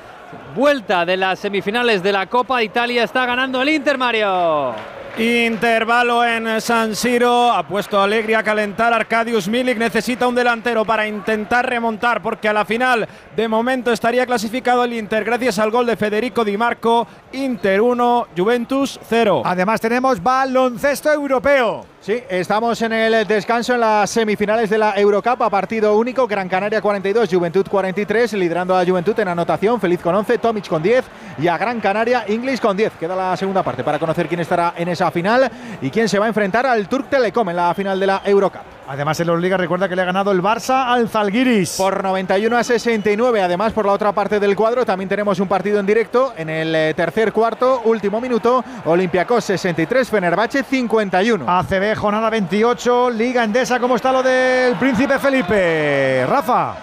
Vuelta 0.53 1.05
de 1.05 1.15
las 1.15 1.39
semifinales 1.39 2.03
de 2.03 2.11
la 2.11 2.27
Copa 2.27 2.61
Italia. 2.61 3.05
Está 3.05 3.25
ganando 3.25 3.61
el 3.61 3.69
Inter, 3.69 3.97
Mario. 3.97 5.00
Intervalo 5.17 6.23
en 6.23 6.61
San 6.61 6.95
Siro, 6.95 7.51
ha 7.51 7.67
puesto 7.67 7.99
Alegría 7.99 8.39
a 8.39 8.43
calentar. 8.43 8.93
Arcadius 8.93 9.49
Milik 9.49 9.77
necesita 9.77 10.25
un 10.25 10.33
delantero 10.33 10.85
para 10.85 11.05
intentar 11.05 11.69
remontar, 11.69 12.21
porque 12.21 12.47
a 12.47 12.53
la 12.53 12.63
final 12.63 13.07
de 13.35 13.47
momento 13.47 13.91
estaría 13.91 14.25
clasificado 14.25 14.85
el 14.85 14.93
Inter 14.93 15.25
gracias 15.25 15.59
al 15.59 15.69
gol 15.69 15.85
de 15.85 15.97
Federico 15.97 16.45
Di 16.45 16.57
Marco. 16.57 17.05
Inter 17.33 17.81
1, 17.81 18.27
Juventus 18.37 18.99
0. 19.09 19.41
Además, 19.43 19.81
tenemos 19.81 20.23
baloncesto 20.23 21.11
europeo. 21.11 21.85
Sí, 22.01 22.19
estamos 22.29 22.81
en 22.81 22.93
el 22.93 23.27
descanso 23.27 23.75
en 23.75 23.81
las 23.81 24.09
semifinales 24.09 24.71
de 24.71 24.79
la 24.79 24.97
Eurocup 24.97 25.39
a 25.43 25.51
partido 25.51 25.95
único. 25.95 26.25
Gran 26.25 26.49
Canaria 26.49 26.81
42, 26.81 27.29
Juventud 27.31 27.63
43, 27.69 28.33
liderando 28.33 28.75
a 28.75 28.83
Juventud 28.83 29.19
en 29.19 29.27
anotación. 29.27 29.79
Feliz 29.79 30.01
con 30.01 30.15
11, 30.15 30.39
Tomic 30.39 30.67
con 30.67 30.81
10 30.81 31.05
y 31.37 31.47
a 31.47 31.59
Gran 31.59 31.79
Canaria, 31.79 32.25
English 32.27 32.59
con 32.59 32.75
10. 32.75 32.93
Queda 32.93 33.15
la 33.15 33.37
segunda 33.37 33.61
parte 33.61 33.83
para 33.83 33.99
conocer 33.99 34.27
quién 34.27 34.39
estará 34.39 34.73
en 34.77 34.87
esa 34.87 35.11
final 35.11 35.47
y 35.79 35.91
quién 35.91 36.09
se 36.09 36.17
va 36.17 36.25
a 36.25 36.29
enfrentar 36.29 36.65
al 36.65 36.87
Turk 36.87 37.07
Telecom 37.07 37.47
en 37.49 37.55
la 37.55 37.71
final 37.75 37.99
de 37.99 38.07
la 38.07 38.23
Eurocup. 38.25 38.80
Además, 38.91 39.17
en 39.21 39.27
la 39.27 39.37
Liga 39.37 39.55
recuerda 39.55 39.87
que 39.87 39.95
le 39.95 40.01
ha 40.01 40.05
ganado 40.05 40.33
el 40.33 40.41
Barça 40.41 40.87
al 40.87 41.07
Zalgiris. 41.07 41.75
Por 41.77 42.03
91 42.03 42.57
a 42.57 42.61
69. 42.61 43.41
Además, 43.41 43.71
por 43.71 43.85
la 43.85 43.93
otra 43.93 44.11
parte 44.11 44.37
del 44.37 44.53
cuadro, 44.53 44.85
también 44.85 45.07
tenemos 45.07 45.39
un 45.39 45.47
partido 45.47 45.79
en 45.79 45.85
directo 45.85 46.33
en 46.35 46.49
el 46.49 46.75
eh, 46.75 46.93
tercer 46.93 47.31
cuarto, 47.31 47.83
último 47.85 48.19
minuto. 48.19 48.61
Olympiacos 48.83 49.45
63, 49.45 50.09
Fenerbahce 50.09 50.63
51. 50.63 51.45
ACB, 51.47 51.95
jornada 51.95 52.29
28, 52.29 53.11
Liga 53.11 53.45
Endesa. 53.45 53.79
¿Cómo 53.79 53.95
está 53.95 54.11
lo 54.11 54.21
del 54.21 54.75
Príncipe 54.75 55.17
Felipe? 55.19 56.25
Rafa. 56.27 56.75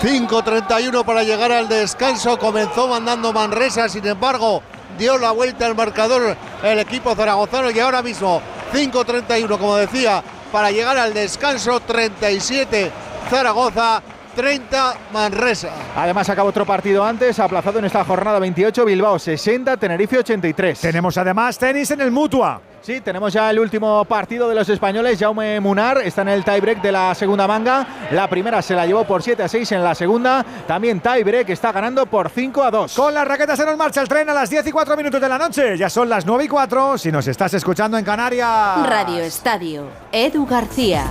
5.31 0.00 1.04
para 1.04 1.24
llegar 1.24 1.50
al 1.50 1.68
descanso. 1.68 2.38
Comenzó 2.38 2.86
mandando 2.86 3.32
Manresa, 3.32 3.88
sin 3.88 4.06
embargo, 4.06 4.62
dio 4.96 5.18
la 5.18 5.32
vuelta 5.32 5.66
al 5.66 5.74
marcador 5.74 6.36
el 6.62 6.78
equipo 6.78 7.16
zaragozano 7.16 7.68
y 7.72 7.80
ahora 7.80 8.00
mismo 8.00 8.40
5.31, 8.72 9.58
como 9.58 9.74
decía, 9.74 10.22
para 10.52 10.70
llegar 10.70 10.98
al 10.98 11.14
descanso 11.14 11.80
37 11.80 12.90
Zaragoza. 13.28 14.02
30 14.34 14.94
Manresa. 15.12 15.70
Además 15.96 16.28
acaba 16.28 16.48
otro 16.48 16.64
partido 16.64 17.04
antes, 17.04 17.38
aplazado 17.40 17.80
en 17.80 17.86
esta 17.86 18.04
jornada 18.04 18.38
28, 18.38 18.84
Bilbao 18.84 19.18
60, 19.18 19.76
Tenerife 19.76 20.18
83. 20.18 20.80
Tenemos 20.80 21.18
además 21.18 21.58
tenis 21.58 21.90
en 21.90 22.00
el 22.00 22.12
Mutua. 22.12 22.69
Sí, 22.82 23.02
tenemos 23.02 23.32
ya 23.32 23.50
el 23.50 23.58
último 23.58 24.04
partido 24.06 24.48
de 24.48 24.54
los 24.54 24.68
españoles. 24.70 25.18
Jaume 25.18 25.60
Munar 25.60 25.98
está 25.98 26.22
en 26.22 26.28
el 26.28 26.44
tiebreak 26.44 26.80
de 26.80 26.90
la 26.90 27.14
segunda 27.14 27.46
manga. 27.46 27.86
La 28.10 28.26
primera 28.28 28.62
se 28.62 28.74
la 28.74 28.86
llevó 28.86 29.04
por 29.04 29.22
7 29.22 29.42
a 29.42 29.48
6 29.48 29.72
en 29.72 29.84
la 29.84 29.94
segunda. 29.94 30.44
También 30.66 30.98
tiebreak 31.00 31.50
está 31.50 31.72
ganando 31.72 32.06
por 32.06 32.30
5 32.30 32.64
a 32.64 32.70
2. 32.70 32.94
Con 32.94 33.12
las 33.12 33.28
raquetas 33.28 33.58
se 33.58 33.66
nos 33.66 33.76
marcha 33.76 34.00
el 34.00 34.08
tren 34.08 34.30
a 34.30 34.32
las 34.32 34.48
10 34.48 34.66
y 34.66 34.72
4 34.72 34.96
minutos 34.96 35.20
de 35.20 35.28
la 35.28 35.36
noche. 35.36 35.76
Ya 35.76 35.90
son 35.90 36.08
las 36.08 36.24
9 36.24 36.44
y 36.44 36.48
4 36.48 36.96
si 36.96 37.12
nos 37.12 37.26
estás 37.28 37.52
escuchando 37.52 37.98
en 37.98 38.04
Canarias. 38.04 38.86
Radio 38.86 39.22
Estadio. 39.22 39.84
Edu 40.10 40.46
García. 40.46 41.04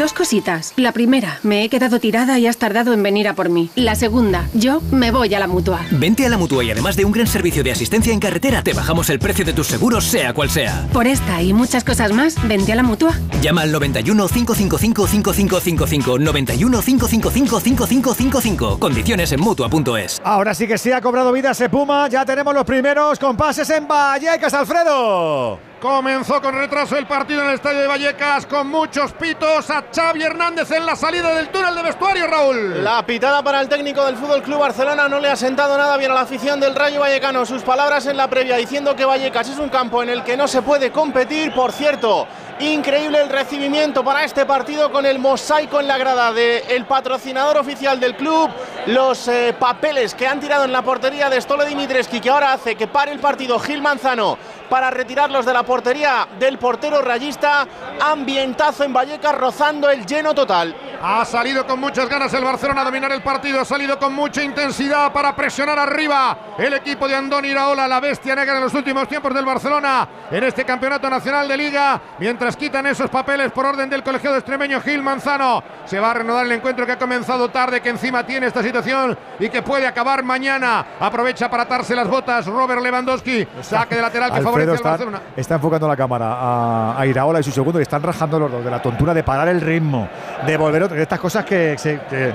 Dos 0.00 0.14
cositas. 0.14 0.72
La 0.76 0.92
primera, 0.92 1.40
me 1.42 1.62
he 1.62 1.68
quedado 1.68 2.00
tirada 2.00 2.38
y 2.38 2.46
has 2.46 2.56
tardado 2.56 2.94
en 2.94 3.02
venir 3.02 3.28
a 3.28 3.34
por 3.34 3.50
mí. 3.50 3.68
La 3.74 3.94
segunda, 3.94 4.48
yo 4.54 4.80
me 4.90 5.10
voy 5.10 5.34
a 5.34 5.38
la 5.38 5.46
mutua. 5.46 5.82
Vente 5.90 6.24
a 6.24 6.30
la 6.30 6.38
mutua 6.38 6.64
y 6.64 6.70
además 6.70 6.96
de 6.96 7.04
un 7.04 7.12
gran 7.12 7.26
servicio 7.26 7.62
de 7.62 7.72
asistencia 7.72 8.10
en 8.10 8.18
carretera, 8.18 8.62
te 8.62 8.72
bajamos 8.72 9.10
el 9.10 9.18
precio 9.18 9.44
de 9.44 9.52
tus 9.52 9.66
seguros, 9.66 10.06
sea 10.06 10.32
cual 10.32 10.48
sea. 10.48 10.88
Por 10.94 11.06
esta 11.06 11.42
y 11.42 11.52
muchas 11.52 11.84
cosas 11.84 12.14
más, 12.14 12.36
vente 12.48 12.72
a 12.72 12.76
la 12.76 12.82
mutua. 12.82 13.12
Llama 13.42 13.60
al 13.60 13.72
91 13.72 14.26
555 14.26 15.06
5555. 15.06 16.18
91 16.18 16.80
555 16.80 17.60
5555. 17.60 18.78
Condiciones 18.78 19.32
en 19.32 19.40
mutua.es. 19.40 20.18
Ahora 20.24 20.54
sí 20.54 20.66
que 20.66 20.78
sí 20.78 20.92
ha 20.92 21.02
cobrado 21.02 21.30
vida 21.30 21.50
ese 21.50 21.68
Puma. 21.68 22.08
Ya 22.08 22.24
tenemos 22.24 22.54
los 22.54 22.64
primeros 22.64 23.18
compases 23.18 23.68
en 23.68 23.86
Vallecas, 23.86 24.54
Alfredo. 24.54 25.69
Comenzó 25.80 26.42
con 26.42 26.54
retraso 26.54 26.98
el 26.98 27.06
partido 27.06 27.40
en 27.40 27.48
el 27.48 27.54
estadio 27.54 27.80
de 27.80 27.86
Vallecas 27.86 28.44
con 28.44 28.68
muchos 28.68 29.12
pitos 29.12 29.70
a 29.70 29.84
Xavi 29.90 30.22
Hernández 30.22 30.70
en 30.72 30.84
la 30.84 30.94
salida 30.94 31.34
del 31.34 31.48
túnel 31.48 31.74
de 31.74 31.82
vestuario, 31.82 32.26
Raúl. 32.26 32.84
La 32.84 33.06
pitada 33.06 33.42
para 33.42 33.62
el 33.62 33.68
técnico 33.70 34.04
del 34.04 34.16
Fútbol 34.16 34.42
Club 34.42 34.58
Barcelona 34.58 35.08
no 35.08 35.18
le 35.18 35.30
ha 35.30 35.36
sentado 35.36 35.78
nada 35.78 35.96
bien 35.96 36.10
a 36.10 36.14
la 36.14 36.20
afición 36.20 36.60
del 36.60 36.74
Rayo 36.74 37.00
Vallecano. 37.00 37.46
Sus 37.46 37.62
palabras 37.62 38.04
en 38.04 38.18
la 38.18 38.28
previa 38.28 38.56
diciendo 38.56 38.94
que 38.94 39.06
Vallecas 39.06 39.48
es 39.48 39.58
un 39.58 39.70
campo 39.70 40.02
en 40.02 40.10
el 40.10 40.22
que 40.22 40.36
no 40.36 40.46
se 40.48 40.60
puede 40.60 40.92
competir. 40.92 41.54
Por 41.54 41.72
cierto, 41.72 42.28
Increíble 42.60 43.22
el 43.22 43.30
recibimiento 43.30 44.04
para 44.04 44.22
este 44.22 44.44
partido 44.44 44.92
con 44.92 45.06
el 45.06 45.18
mosaico 45.18 45.80
en 45.80 45.88
la 45.88 45.96
grada 45.96 46.30
del 46.30 46.84
patrocinador 46.84 47.56
oficial 47.56 47.98
del 47.98 48.14
club, 48.16 48.50
los 48.84 49.28
eh, 49.28 49.54
papeles 49.58 50.14
que 50.14 50.26
han 50.26 50.40
tirado 50.40 50.66
en 50.66 50.72
la 50.72 50.82
portería 50.82 51.30
de 51.30 51.40
Stole 51.40 51.64
Dimitreski, 51.64 52.20
que 52.20 52.28
ahora 52.28 52.52
hace 52.52 52.76
que 52.76 52.86
pare 52.86 53.12
el 53.12 53.18
partido 53.18 53.58
Gil 53.58 53.80
Manzano 53.80 54.36
para 54.68 54.90
retirarlos 54.90 55.44
de 55.46 55.52
la 55.52 55.62
portería 55.64 56.28
del 56.38 56.58
portero 56.58 57.00
rayista. 57.00 57.66
Ambientazo 58.00 58.84
en 58.84 58.92
Vallecas 58.92 59.34
rozando 59.34 59.90
el 59.90 60.06
lleno 60.06 60.34
total. 60.34 60.74
Ha 61.02 61.24
salido 61.24 61.66
con 61.66 61.80
muchas 61.80 62.08
ganas 62.08 62.32
el 62.34 62.44
Barcelona 62.44 62.82
a 62.82 62.84
dominar 62.84 63.10
el 63.10 63.22
partido, 63.22 63.60
ha 63.60 63.64
salido 63.64 63.98
con 63.98 64.14
mucha 64.14 64.42
intensidad 64.42 65.12
para 65.12 65.34
presionar 65.34 65.78
arriba 65.78 66.36
el 66.58 66.74
equipo 66.74 67.08
de 67.08 67.16
Andoni 67.16 67.48
Iraola, 67.48 67.88
la 67.88 68.00
bestia 68.00 68.36
negra 68.36 68.56
en 68.56 68.64
los 68.64 68.74
últimos 68.74 69.08
tiempos 69.08 69.34
del 69.34 69.44
Barcelona 69.44 70.08
en 70.30 70.44
este 70.44 70.64
campeonato 70.64 71.10
nacional 71.10 71.48
de 71.48 71.56
liga, 71.56 72.00
mientras 72.18 72.49
quitan 72.56 72.86
esos 72.86 73.10
papeles 73.10 73.50
por 73.52 73.66
orden 73.66 73.88
del 73.90 74.02
colegiado 74.02 74.36
extremeño 74.36 74.80
Gil 74.80 75.02
Manzano. 75.02 75.62
Se 75.84 75.98
va 75.98 76.10
a 76.10 76.14
reanudar 76.14 76.46
el 76.46 76.52
encuentro 76.52 76.86
que 76.86 76.92
ha 76.92 76.98
comenzado 76.98 77.48
tarde, 77.50 77.80
que 77.80 77.88
encima 77.90 78.24
tiene 78.24 78.46
esta 78.46 78.62
situación 78.62 79.16
y 79.38 79.48
que 79.48 79.62
puede 79.62 79.86
acabar 79.86 80.22
mañana. 80.22 80.84
Aprovecha 81.00 81.50
para 81.50 81.64
atarse 81.64 81.94
las 81.94 82.08
botas 82.08 82.46
Robert 82.46 82.80
Lewandowski, 82.82 83.46
saque 83.62 83.96
de 83.96 84.02
lateral 84.02 84.32
que 84.32 84.40
favorece 84.42 84.70
al 84.70 84.76
está, 84.76 84.88
Barcelona. 84.90 85.20
está 85.36 85.54
enfocando 85.56 85.88
la 85.88 85.96
cámara 85.96 86.26
a, 86.32 87.00
a 87.00 87.06
Iraola 87.06 87.40
y 87.40 87.42
su 87.42 87.50
segundo 87.50 87.78
y 87.78 87.82
están 87.82 88.02
rajando 88.02 88.38
los 88.38 88.50
dos 88.50 88.64
de 88.64 88.70
la 88.70 88.80
tontura 88.82 89.12
de 89.14 89.22
parar 89.22 89.48
el 89.48 89.60
ritmo, 89.60 90.08
de 90.46 90.56
volver 90.56 90.82
otra, 90.84 90.96
de 90.96 91.02
estas 91.02 91.18
cosas 91.20 91.44
que 91.44 91.76
se, 91.78 92.00
que 92.08 92.34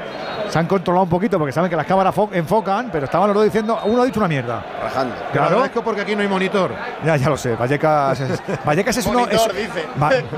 se 0.49 0.59
han 0.59 0.67
controlado 0.67 1.03
un 1.03 1.09
poquito 1.09 1.37
porque 1.37 1.51
saben 1.51 1.69
que 1.69 1.75
las 1.75 1.85
cámaras 1.85 2.13
fo- 2.15 2.29
enfocan, 2.33 2.89
pero 2.91 3.05
estaban 3.05 3.27
los 3.27 3.35
dos 3.35 3.45
diciendo, 3.45 3.79
uno 3.85 4.01
ha 4.01 4.05
dicho 4.05 4.19
una 4.19 4.27
mierda. 4.27 4.63
Rajando. 4.83 5.15
Claro. 5.31 5.65
Es 5.65 5.71
que 5.71 5.81
porque 5.81 6.01
aquí 6.01 6.15
no 6.15 6.21
hay 6.21 6.27
monitor. 6.27 6.71
Ya, 7.03 7.15
ya 7.17 7.29
lo 7.29 7.37
sé. 7.37 7.55
Vallecas 7.55 8.19
es, 8.19 8.41
Vallecas 8.65 8.97
es 8.97 9.05
uno. 9.05 9.19
Monitor, 9.21 9.51
es- 9.51 9.57
dice. 9.73 9.85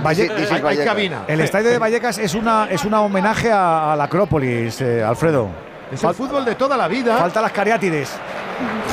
Valle- 0.04 0.30
hay- 0.52 0.62
hay 0.80 0.86
cabina. 0.86 1.24
El 1.28 1.42
estadio 1.42 1.70
de 1.70 1.78
Vallecas 1.80 2.18
es 2.18 2.34
una 2.36 2.68
es 2.70 2.86
una 2.86 3.02
homenaje 3.02 3.52
a, 3.52 3.94
a 3.94 3.96
la 3.96 4.06
Acrópolis, 4.06 4.82
eh, 4.82 5.04
Alfredo. 5.04 5.50
Es 5.92 6.04
el 6.04 6.14
fútbol 6.14 6.44
de 6.44 6.56
toda 6.56 6.76
la 6.76 6.88
vida. 6.88 7.18
Falta 7.18 7.42
las 7.42 7.52
cariátides. 7.52 8.12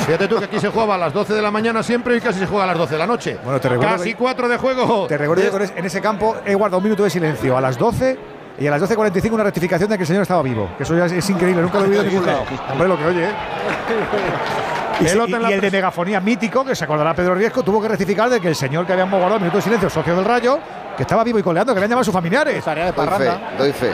Fíjate 0.05 0.27
tú 0.27 0.37
que 0.39 0.45
aquí 0.45 0.59
se 0.59 0.69
jugaba 0.69 0.95
a 0.95 0.97
las 0.97 1.11
12 1.13 1.33
de 1.33 1.41
la 1.41 1.51
mañana 1.51 1.81
siempre 1.83 2.15
y 2.15 2.21
casi 2.21 2.39
se 2.39 2.45
juega 2.45 2.63
a 2.63 2.67
las 2.67 2.77
12 2.77 2.93
de 2.93 2.99
la 2.99 3.07
noche. 3.07 3.37
Bueno, 3.43 3.59
te 3.59 3.67
recuerdo 3.67 3.95
Casi 3.97 4.11
que- 4.11 4.15
cuatro 4.15 4.47
de 4.47 4.57
juego. 4.57 5.07
Te 5.07 5.17
recuerdo 5.17 5.57
que 5.57 5.79
en 5.79 5.85
ese 5.85 5.99
campo 6.01 6.37
he 6.45 6.53
guardado 6.53 6.77
un 6.77 6.83
minuto 6.83 7.03
de 7.03 7.09
silencio 7.09 7.57
a 7.57 7.61
las 7.61 7.77
12 7.77 8.17
y 8.59 8.67
a 8.67 8.71
las 8.71 8.81
12.45 8.81 9.33
una 9.33 9.43
rectificación 9.43 9.89
de 9.89 9.97
que 9.97 10.03
el 10.03 10.07
señor 10.07 10.21
estaba 10.21 10.41
vivo. 10.41 10.69
Que 10.77 10.83
eso 10.83 10.95
ya 10.95 11.05
es, 11.07 11.11
es 11.13 11.29
increíble, 11.29 11.61
nunca 11.61 11.79
lo 11.79 11.85
he 11.85 11.89
oído 11.89 12.01
en 12.03 12.07
ningún 12.09 12.25
lado. 12.25 12.43
Hombre, 12.71 12.87
lo 12.87 12.97
que 12.97 13.05
oye, 13.05 13.25
¿eh? 13.25 13.31
Y, 15.01 15.03
y- 15.03 15.07
y 15.49 15.53
el 15.53 15.61
de 15.61 15.71
megafonía 15.71 16.19
mítico, 16.19 16.63
que 16.63 16.75
se 16.75 16.83
acordará 16.85 17.13
Pedro 17.13 17.35
Riesco, 17.35 17.63
tuvo 17.63 17.81
que 17.81 17.87
rectificar 17.89 18.29
de 18.29 18.39
que 18.39 18.47
el 18.49 18.55
señor 18.55 18.85
que 18.85 18.93
habíamos 18.93 19.19
guardado 19.19 19.39
minuto 19.39 19.57
de 19.57 19.63
silencio, 19.63 19.89
socio 19.89 20.15
del 20.15 20.23
Rayo, 20.25 20.59
que 20.95 21.03
estaba 21.03 21.23
vivo 21.23 21.37
y 21.39 21.43
coleando, 21.43 21.73
que 21.73 21.79
habían 21.79 21.89
llamado 21.89 22.01
a 22.01 22.05
sus 22.05 22.13
familiares. 22.13 22.63
Tarea 22.63 22.85
de 22.85 22.91
Doy 22.93 23.05
fe, 23.05 23.11
parranda. 23.11 23.51
doy 23.57 23.71
fe. 23.73 23.91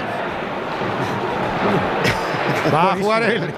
Va 2.74 2.94
a 2.94 2.96
jugar 2.96 3.24
el, 3.24 3.54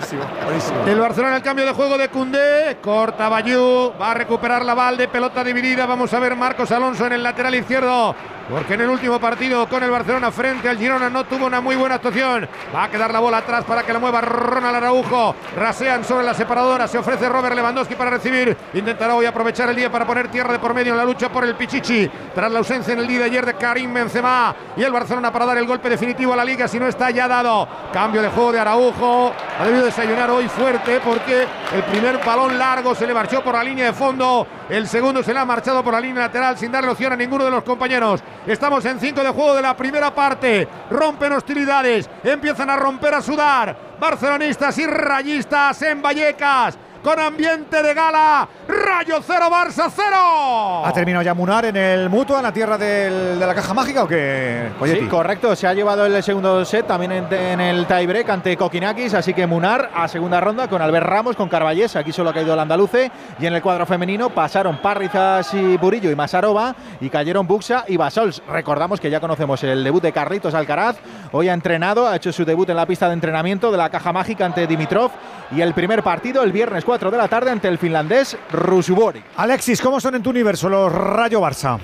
el 0.88 1.00
Barcelona 1.00 1.36
el 1.36 1.44
cambio 1.44 1.66
de 1.66 1.74
juego 1.74 1.98
de 1.98 2.08
Cundé. 2.10 2.78
Corta 2.82 3.30
Bayú. 3.30 3.92
Va 4.02 4.12
a 4.12 4.14
recuperar 4.16 4.64
la 4.66 4.74
Valde. 4.74 5.08
Pelota 5.08 5.44
dividida. 5.44 5.86
Vamos 5.86 6.12
a 6.14 6.20
ver 6.20 6.36
Marcos 6.36 6.72
Alonso 6.72 7.06
en 7.06 7.14
el 7.14 7.22
lateral 7.24 7.54
izquierdo. 7.54 8.16
Porque 8.50 8.74
en 8.74 8.82
el 8.82 8.90
último 8.90 9.20
partido 9.20 9.68
con 9.70 9.82
el 9.84 9.90
Barcelona 9.90 10.32
frente 10.32 10.68
al 10.68 10.78
Girona 10.78 11.10
no 11.10 11.24
tuvo 11.24 11.46
una 11.46 11.62
muy 11.62 11.76
buena 11.76 11.96
actuación. 11.96 12.48
Va 12.76 12.84
a 12.84 12.90
quedar 12.90 13.12
la 13.12 13.20
bola 13.20 13.38
atrás 13.38 13.64
para 13.64 13.84
que 13.84 13.94
la 13.94 14.00
mueva 14.00 14.22
Ronald 14.22 14.76
Araujo. 14.76 15.36
Rasean 15.56 16.04
sobre 16.04 16.26
la 16.26 16.34
separadora. 16.34 16.88
Se 16.88 16.98
ofrece 16.98 17.30
Robert 17.30 17.56
Lewandowski 17.56 17.96
para 17.96 18.12
recibir. 18.12 18.56
Intentará 18.74 19.16
hoy 19.16 19.26
aprovechar 19.26 19.70
el 19.70 19.76
día 19.76 19.92
para 19.92 20.06
poner 20.06 20.28
tierra 20.30 20.52
de 20.52 20.60
por 20.60 20.74
medio 20.74 20.92
en 20.92 20.98
la 20.98 21.06
lucha 21.06 21.30
por 21.30 21.46
el 21.46 21.56
Pichichi. 21.56 22.10
Tras 22.36 22.52
la 22.52 22.60
ausencia 22.60 22.94
en 22.94 23.00
el 23.00 23.08
día 23.08 23.20
de 23.20 23.26
ayer 23.26 23.46
de 23.46 23.54
Karim 23.54 23.94
Benzema. 23.94 24.54
Y 24.76 24.84
el 24.84 24.92
Barcelona 24.92 25.32
para 25.32 25.46
dar 25.46 25.58
el 25.58 25.66
golpe 25.66 25.90
definitivo 25.90 26.34
a 26.34 26.36
la 26.36 26.44
liga 26.44 26.68
si 26.68 26.80
no 26.80 26.88
está 26.88 27.12
ya 27.12 27.28
dado. 27.28 27.68
Cambio 27.94 28.22
de 28.22 28.30
juego 28.30 28.52
de 28.52 28.60
Araujo. 28.60 29.34
Ha 29.60 29.66
debido 29.66 29.86
desayunar 29.86 30.32
hoy 30.32 30.48
fuerte 30.48 31.00
porque 31.00 31.46
el 31.76 31.84
primer 31.84 32.18
balón 32.26 32.58
largo 32.58 32.96
se 32.96 33.06
le 33.06 33.14
marchó 33.14 33.44
por 33.44 33.54
la 33.54 33.64
línea 33.64 33.86
de 33.86 33.94
fondo. 33.94 34.48
El 34.68 34.88
segundo 34.88 35.22
se 35.22 35.32
le 35.32 35.40
ha 35.40 35.46
marchado 35.46 35.84
por 35.84 35.94
la 35.94 36.02
línea 36.02 36.24
lateral 36.24 36.58
sin 36.58 36.72
darle 36.72 36.90
opción 36.90 37.14
a 37.14 37.16
ninguno 37.16 37.46
de 37.46 37.52
los 37.52 37.64
compañeros. 37.64 38.24
Estamos 38.48 38.84
en 38.86 39.00
5 39.00 39.24
de 39.24 39.30
juego 39.30 39.54
de 39.54 39.62
la 39.62 39.78
primera 39.78 40.14
parte. 40.14 40.68
Rompen 40.90 41.34
hostilidades. 41.34 42.10
Empiezan 42.24 42.72
a 42.72 42.78
romper 42.78 43.14
a 43.14 43.22
sudar. 43.22 43.78
Barcelonistas 44.00 44.76
y 44.80 44.88
rayistas 44.88 45.80
en 45.84 46.02
Vallecas. 46.02 46.76
Con 47.04 47.20
ambiente 47.20 47.84
de 47.84 47.94
gala. 47.94 48.48
Rayo 48.66 49.20
0, 49.22 49.46
Barça 49.52 49.92
0. 49.94 50.86
¿Ha 50.86 50.92
terminado 50.94 51.22
ya 51.22 51.34
Munar 51.34 51.66
en 51.66 51.76
el 51.76 52.10
mutuo, 52.10 52.38
en 52.38 52.44
la 52.44 52.54
tierra 52.54 52.78
del- 52.78 53.38
de 53.38 53.46
la 53.46 53.54
caja 53.54 53.74
mágica 53.74 54.04
o 54.04 54.08
qué? 54.08 54.70
Poyetti? 54.80 55.02
Sí, 55.02 55.08
correcto. 55.08 55.54
Se 55.54 55.68
ha 55.68 55.74
llevado 55.74 56.06
el 56.06 56.24
segundo 56.24 56.64
set 56.64 56.88
también 56.88 57.12
en, 57.12 57.34
en 57.34 57.60
el 57.60 57.86
tiebreak 57.88 58.30
ante 58.30 58.56
Kokinakis. 58.56 59.14
Así 59.16 59.34
que 59.34 59.46
Munar 59.46 59.90
a 59.94 60.08
segunda 60.08 60.40
ronda 60.40 60.70
con 60.70 60.82
Albert 60.82 61.06
Ramos, 61.06 61.36
con 61.36 61.50
Carballés. 61.50 61.94
Aquí 61.98 62.14
solo 62.14 62.30
ha 62.30 62.34
caído 62.34 62.54
el 62.54 62.60
andaluce. 62.62 63.12
Y 63.38 63.46
en 63.48 63.54
el 63.54 63.62
cuadro 63.62 63.86
femenino 63.86 64.30
pasaron 64.30 64.78
Parrizas 64.78 65.54
y 65.54 65.76
Burillo 65.76 66.10
y 66.10 66.16
Masarova. 66.16 66.74
Y 67.02 67.10
cayeron 67.10 67.46
Buxa 67.46 67.84
y 67.90 67.98
Basols. 67.98 68.42
Recordamos 68.48 69.02
que 69.02 69.10
ya 69.10 69.20
conocemos 69.20 69.62
el 69.66 69.84
debut 69.84 70.02
de 70.02 70.14
Carlitos 70.14 70.54
Alcaraz. 70.54 70.96
Hoy 71.34 71.50
ha 71.50 71.54
entrenado, 71.54 72.08
ha 72.08 72.16
hecho 72.16 72.32
su 72.32 72.46
debut 72.46 72.70
en 72.70 72.78
la 72.78 72.86
pista 72.86 73.08
de 73.08 73.14
entrenamiento 73.14 73.74
de 73.74 73.78
la 73.78 73.90
caja 73.90 74.14
mágica 74.14 74.46
ante 74.46 74.66
Dimitrov. 74.68 75.12
Y 75.52 75.62
el 75.62 75.74
primer 75.74 76.02
partido 76.02 76.42
el 76.44 76.52
viernes 76.54 76.84
4 76.86 76.93
de 77.00 77.18
la 77.18 77.28
tarde 77.28 77.52
ante 77.52 77.68
el 77.68 77.78
finlandés 77.78 78.38
Rusubori. 78.52 79.22
Alexis, 79.38 79.82
¿cómo 79.82 80.00
son 80.00 80.16
en 80.16 80.24
tu 80.24 80.30
universo 80.30 80.70
los 80.70 80.92
Rayo 80.92 81.42
Barça? 81.42 81.80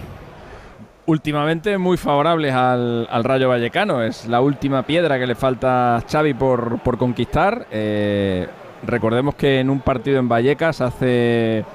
últimamente 1.10 1.80
muy 1.80 1.98
favorables 1.98 2.54
al, 2.54 3.08
al 3.10 3.24
Rayo 3.24 3.50
Vallecano. 3.50 4.04
Es 4.04 4.28
la 4.28 4.42
última 4.42 4.84
piedra 4.84 5.18
que 5.18 5.26
le 5.26 5.34
falta 5.34 5.98
a 5.98 6.02
Xavi 6.02 6.36
por, 6.36 6.80
por 6.80 7.00
conquistar. 7.00 7.66
Eh, 7.72 8.48
recordemos 8.86 9.34
que 9.34 9.60
en 9.60 9.72
un 9.72 9.80
partido 9.80 10.20
en 10.20 10.30
Vallecas 10.30 10.82
hace 10.82 11.66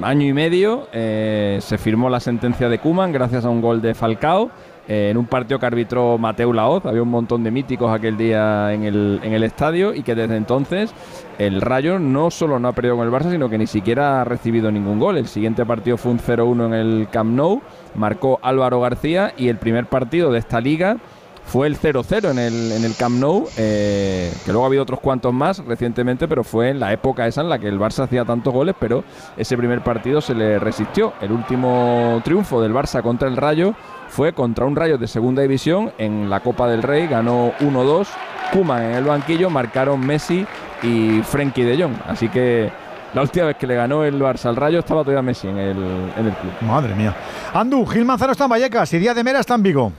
año 0.00 0.26
y 0.26 0.32
medio 0.32 0.88
eh, 0.92 1.58
se 1.60 1.76
firmó 1.76 2.08
la 2.08 2.20
sentencia 2.20 2.68
de 2.68 2.78
Kuman 2.78 3.12
gracias 3.12 3.44
a 3.44 3.50
un 3.50 3.60
gol 3.60 3.82
de 3.82 3.94
Falcao. 3.94 4.50
En 4.86 5.16
un 5.16 5.26
partido 5.26 5.58
que 5.58 5.66
arbitró 5.66 6.18
Mateu 6.18 6.52
Laoz, 6.52 6.84
había 6.84 7.02
un 7.02 7.08
montón 7.08 7.42
de 7.42 7.50
míticos 7.50 7.90
aquel 7.90 8.16
día 8.16 8.72
en 8.72 8.84
el, 8.84 9.20
en 9.22 9.32
el 9.32 9.42
estadio 9.42 9.94
y 9.94 10.02
que 10.02 10.14
desde 10.14 10.36
entonces 10.36 10.92
el 11.38 11.60
Rayo 11.60 11.98
no 11.98 12.30
solo 12.30 12.58
no 12.58 12.68
ha 12.68 12.72
perdido 12.72 12.96
con 12.96 13.06
el 13.06 13.12
Barça, 13.12 13.30
sino 13.30 13.48
que 13.48 13.58
ni 13.58 13.66
siquiera 13.66 14.20
ha 14.20 14.24
recibido 14.24 14.70
ningún 14.70 14.98
gol. 14.98 15.16
El 15.16 15.26
siguiente 15.26 15.64
partido 15.64 15.96
fue 15.96 16.12
un 16.12 16.18
0-1 16.18 16.66
en 16.66 16.74
el 16.74 17.08
Camp 17.10 17.34
Nou, 17.34 17.62
marcó 17.94 18.38
Álvaro 18.42 18.80
García 18.80 19.32
y 19.36 19.48
el 19.48 19.56
primer 19.56 19.86
partido 19.86 20.30
de 20.30 20.38
esta 20.38 20.60
liga 20.60 20.98
fue 21.46 21.66
el 21.66 21.78
0-0 21.78 22.30
en 22.30 22.38
el, 22.38 22.72
en 22.72 22.92
Camp 22.94 23.16
Nou, 23.16 23.46
eh, 23.56 24.32
que 24.44 24.50
luego 24.50 24.64
ha 24.64 24.66
habido 24.66 24.82
otros 24.82 25.00
cuantos 25.00 25.32
más 25.32 25.58
recientemente, 25.64 26.26
pero 26.26 26.42
fue 26.42 26.70
en 26.70 26.80
la 26.80 26.92
época 26.92 27.26
esa 27.26 27.42
en 27.42 27.48
la 27.48 27.58
que 27.58 27.68
el 27.68 27.78
Barça 27.78 28.04
hacía 28.04 28.24
tantos 28.24 28.52
goles, 28.52 28.74
pero 28.78 29.04
ese 29.36 29.56
primer 29.56 29.82
partido 29.82 30.20
se 30.20 30.34
le 30.34 30.58
resistió. 30.58 31.12
El 31.20 31.32
último 31.32 32.20
triunfo 32.24 32.60
del 32.60 32.72
Barça 32.72 33.02
contra 33.02 33.28
el 33.28 33.36
Rayo 33.36 33.74
fue 34.14 34.32
contra 34.32 34.64
un 34.64 34.76
Rayo 34.76 34.96
de 34.96 35.08
segunda 35.08 35.42
división 35.42 35.90
en 35.98 36.30
la 36.30 36.38
Copa 36.38 36.68
del 36.68 36.84
Rey, 36.84 37.08
ganó 37.08 37.52
1-2, 37.58 38.06
Kuman 38.52 38.84
en 38.84 38.92
el 38.92 39.02
banquillo, 39.02 39.50
marcaron 39.50 39.98
Messi 40.06 40.46
y 40.84 41.20
Frenkie 41.22 41.64
de 41.64 41.82
Jong, 41.82 41.94
así 42.06 42.28
que 42.28 42.70
la 43.12 43.22
última 43.22 43.46
vez 43.46 43.56
que 43.56 43.66
le 43.66 43.74
ganó 43.74 44.04
el 44.04 44.20
Barça 44.20 44.46
al 44.46 44.54
Rayo 44.54 44.78
estaba 44.78 45.02
todavía 45.02 45.20
Messi 45.20 45.48
en 45.48 45.58
el, 45.58 45.76
en 46.16 46.26
el 46.26 46.32
club. 46.32 46.52
Madre 46.60 46.94
mía. 46.94 47.12
Andu, 47.52 47.84
Gil 47.86 48.04
Manzano 48.04 48.30
está 48.30 48.44
en 48.44 48.50
Vallecas 48.50 48.92
y 48.94 48.98
Díaz 49.00 49.16
de 49.16 49.24
Mera 49.24 49.40
está 49.40 49.56
en 49.56 49.64
Vigo. 49.64 49.92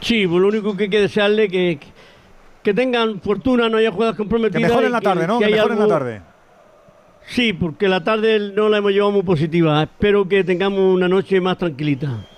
Sí, 0.00 0.26
pues 0.26 0.40
lo 0.40 0.48
único 0.48 0.74
que 0.74 0.84
hay 0.84 0.90
que 0.90 1.00
desearle 1.02 1.50
que, 1.50 1.78
que 2.62 2.72
tengan 2.72 3.20
fortuna, 3.20 3.68
no 3.68 3.76
haya 3.76 3.92
jugadas 3.92 4.16
comprometidas. 4.16 4.62
Que 4.62 4.68
mejor 4.68 4.82
y 4.82 4.86
en 4.86 4.92
la 4.92 5.00
tarde, 5.02 5.26
¿no? 5.26 5.38
Que 5.38 5.44
haya 5.44 5.56
mejor 5.56 5.72
en 5.72 5.78
la 5.78 5.88
tarde. 5.88 6.22
Sí, 7.26 7.52
porque 7.52 7.86
la 7.86 8.02
tarde 8.02 8.52
no 8.54 8.70
la 8.70 8.78
hemos 8.78 8.92
llevado 8.92 9.12
muy 9.12 9.22
positiva. 9.22 9.82
Espero 9.82 10.26
que 10.26 10.42
tengamos 10.42 10.80
una 10.80 11.06
noche 11.06 11.38
más 11.42 11.58
tranquilita. 11.58 12.28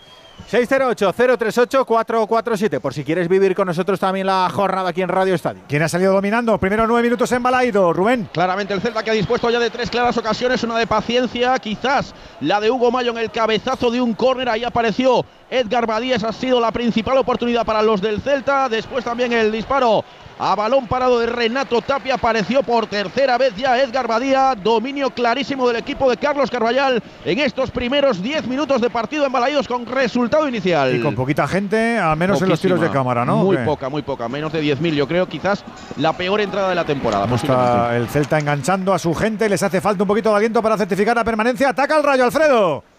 608-038-447, 0.51 2.81
por 2.81 2.95
si 2.95 3.05
quieres 3.05 3.29
vivir 3.29 3.55
con 3.55 3.67
nosotros 3.67 3.99
también 3.99 4.27
la 4.27 4.49
jornada 4.53 4.91
aquí 4.91 5.03
en 5.03 5.09
Radio 5.09 5.35
Estadio. 5.35 5.63
¿Quién 5.69 5.83
ha 5.83 5.89
salido 5.89 6.13
dominando? 6.13 6.57
Primero 6.59 6.87
nueve 6.87 7.03
minutos 7.03 7.33
en 7.33 7.43
Balaido, 7.43 7.93
Rubén. 7.93 8.29
Claramente 8.33 8.73
el 8.73 8.81
Celta 8.81 9.03
que 9.03 9.11
ha 9.11 9.15
dispuesto 9.15 9.51
ya 9.51 9.59
de 9.59 9.71
tres 9.71 9.91
claras 9.91 10.17
ocasiones, 10.17 10.63
una 10.63 10.79
de 10.79 10.87
paciencia, 10.87 11.59
quizás 11.59 12.15
la 12.41 12.61
de 12.61 12.71
Hugo 12.71 12.93
Mayo 12.93 13.11
en 13.11 13.19
el 13.19 13.31
cabezazo 13.31 13.91
de 13.91 14.01
un 14.01 14.15
córner, 14.15 14.49
ahí 14.49 14.63
apareció 14.63 15.25
Edgar 15.51 15.87
Badías, 15.87 16.23
ha 16.23 16.33
sido 16.33 16.61
la 16.61 16.71
principal 16.71 17.19
oportunidad 17.19 17.65
para 17.65 17.83
los 17.83 18.01
del 18.01 18.21
Celta, 18.21 18.69
después 18.69 19.05
también 19.05 19.33
el 19.33 19.51
disparo 19.51 20.05
a 20.39 20.55
balón 20.55 20.87
parado 20.87 21.19
de 21.19 21.27
Renato 21.27 21.81
Tapia, 21.81 22.15
apareció 22.15 22.63
por 22.63 22.87
tercera 22.87 23.39
vez 23.39 23.55
ya 23.57 23.81
Edgar 23.81 24.07
Badía, 24.07 24.55
dominio 24.55 25.11
clarísimo 25.11 25.67
del 25.67 25.77
equipo 25.77 26.11
de 26.11 26.17
Carlos 26.17 26.51
Carballal 26.51 27.03
en 27.25 27.39
estos 27.39 27.71
primeros 27.71 28.23
10 28.23 28.47
minutos 28.47 28.81
de 28.81 28.91
partido 28.91 29.27
en 29.27 29.33
Balaídos 29.33 29.67
con 29.67 29.87
resultado 29.87 30.49
inicial. 30.49 30.95
Y 30.95 31.01
con 31.01 31.15
poquita 31.15 31.47
gente, 31.49 31.99
al 31.99 32.17
menos 32.17 32.41
en 32.43 32.49
los 32.49 32.61
tiros 32.61 32.81
de 32.81 32.91
cámara, 32.91 33.25
¿no? 33.25 33.39
Muy 33.39 33.59
poca, 33.59 33.89
muy 33.89 34.03
poca, 34.03 34.29
menos 34.29 34.53
de 34.53 34.63
10.000, 34.63 34.95
yo 34.95 35.09
creo, 35.09 35.27
quizás 35.27 35.65
la 35.97 36.13
peor 36.13 36.41
entrada 36.41 36.69
de 36.69 36.75
la 36.75 36.85
temporada. 36.85 37.25
¿Cómo 37.25 37.37
posiblemente. 37.37 37.73
está 37.73 37.97
el 37.97 38.09
Celta 38.09 38.39
enganchando 38.39 38.93
a 38.93 38.99
su 38.99 39.15
gente? 39.15 39.49
Les 39.49 39.63
hace 39.63 39.81
falta 39.81 40.03
un 40.03 40.09
poquito 40.09 40.31
de 40.31 40.37
aliento 40.37 40.63
para 40.63 40.77
certificar 40.77 41.17
la 41.17 41.25
permanencia. 41.25 41.71
Ataca 41.71 41.97
el 41.97 42.03
rayo, 42.03 42.25
Alfredo. 42.25 42.96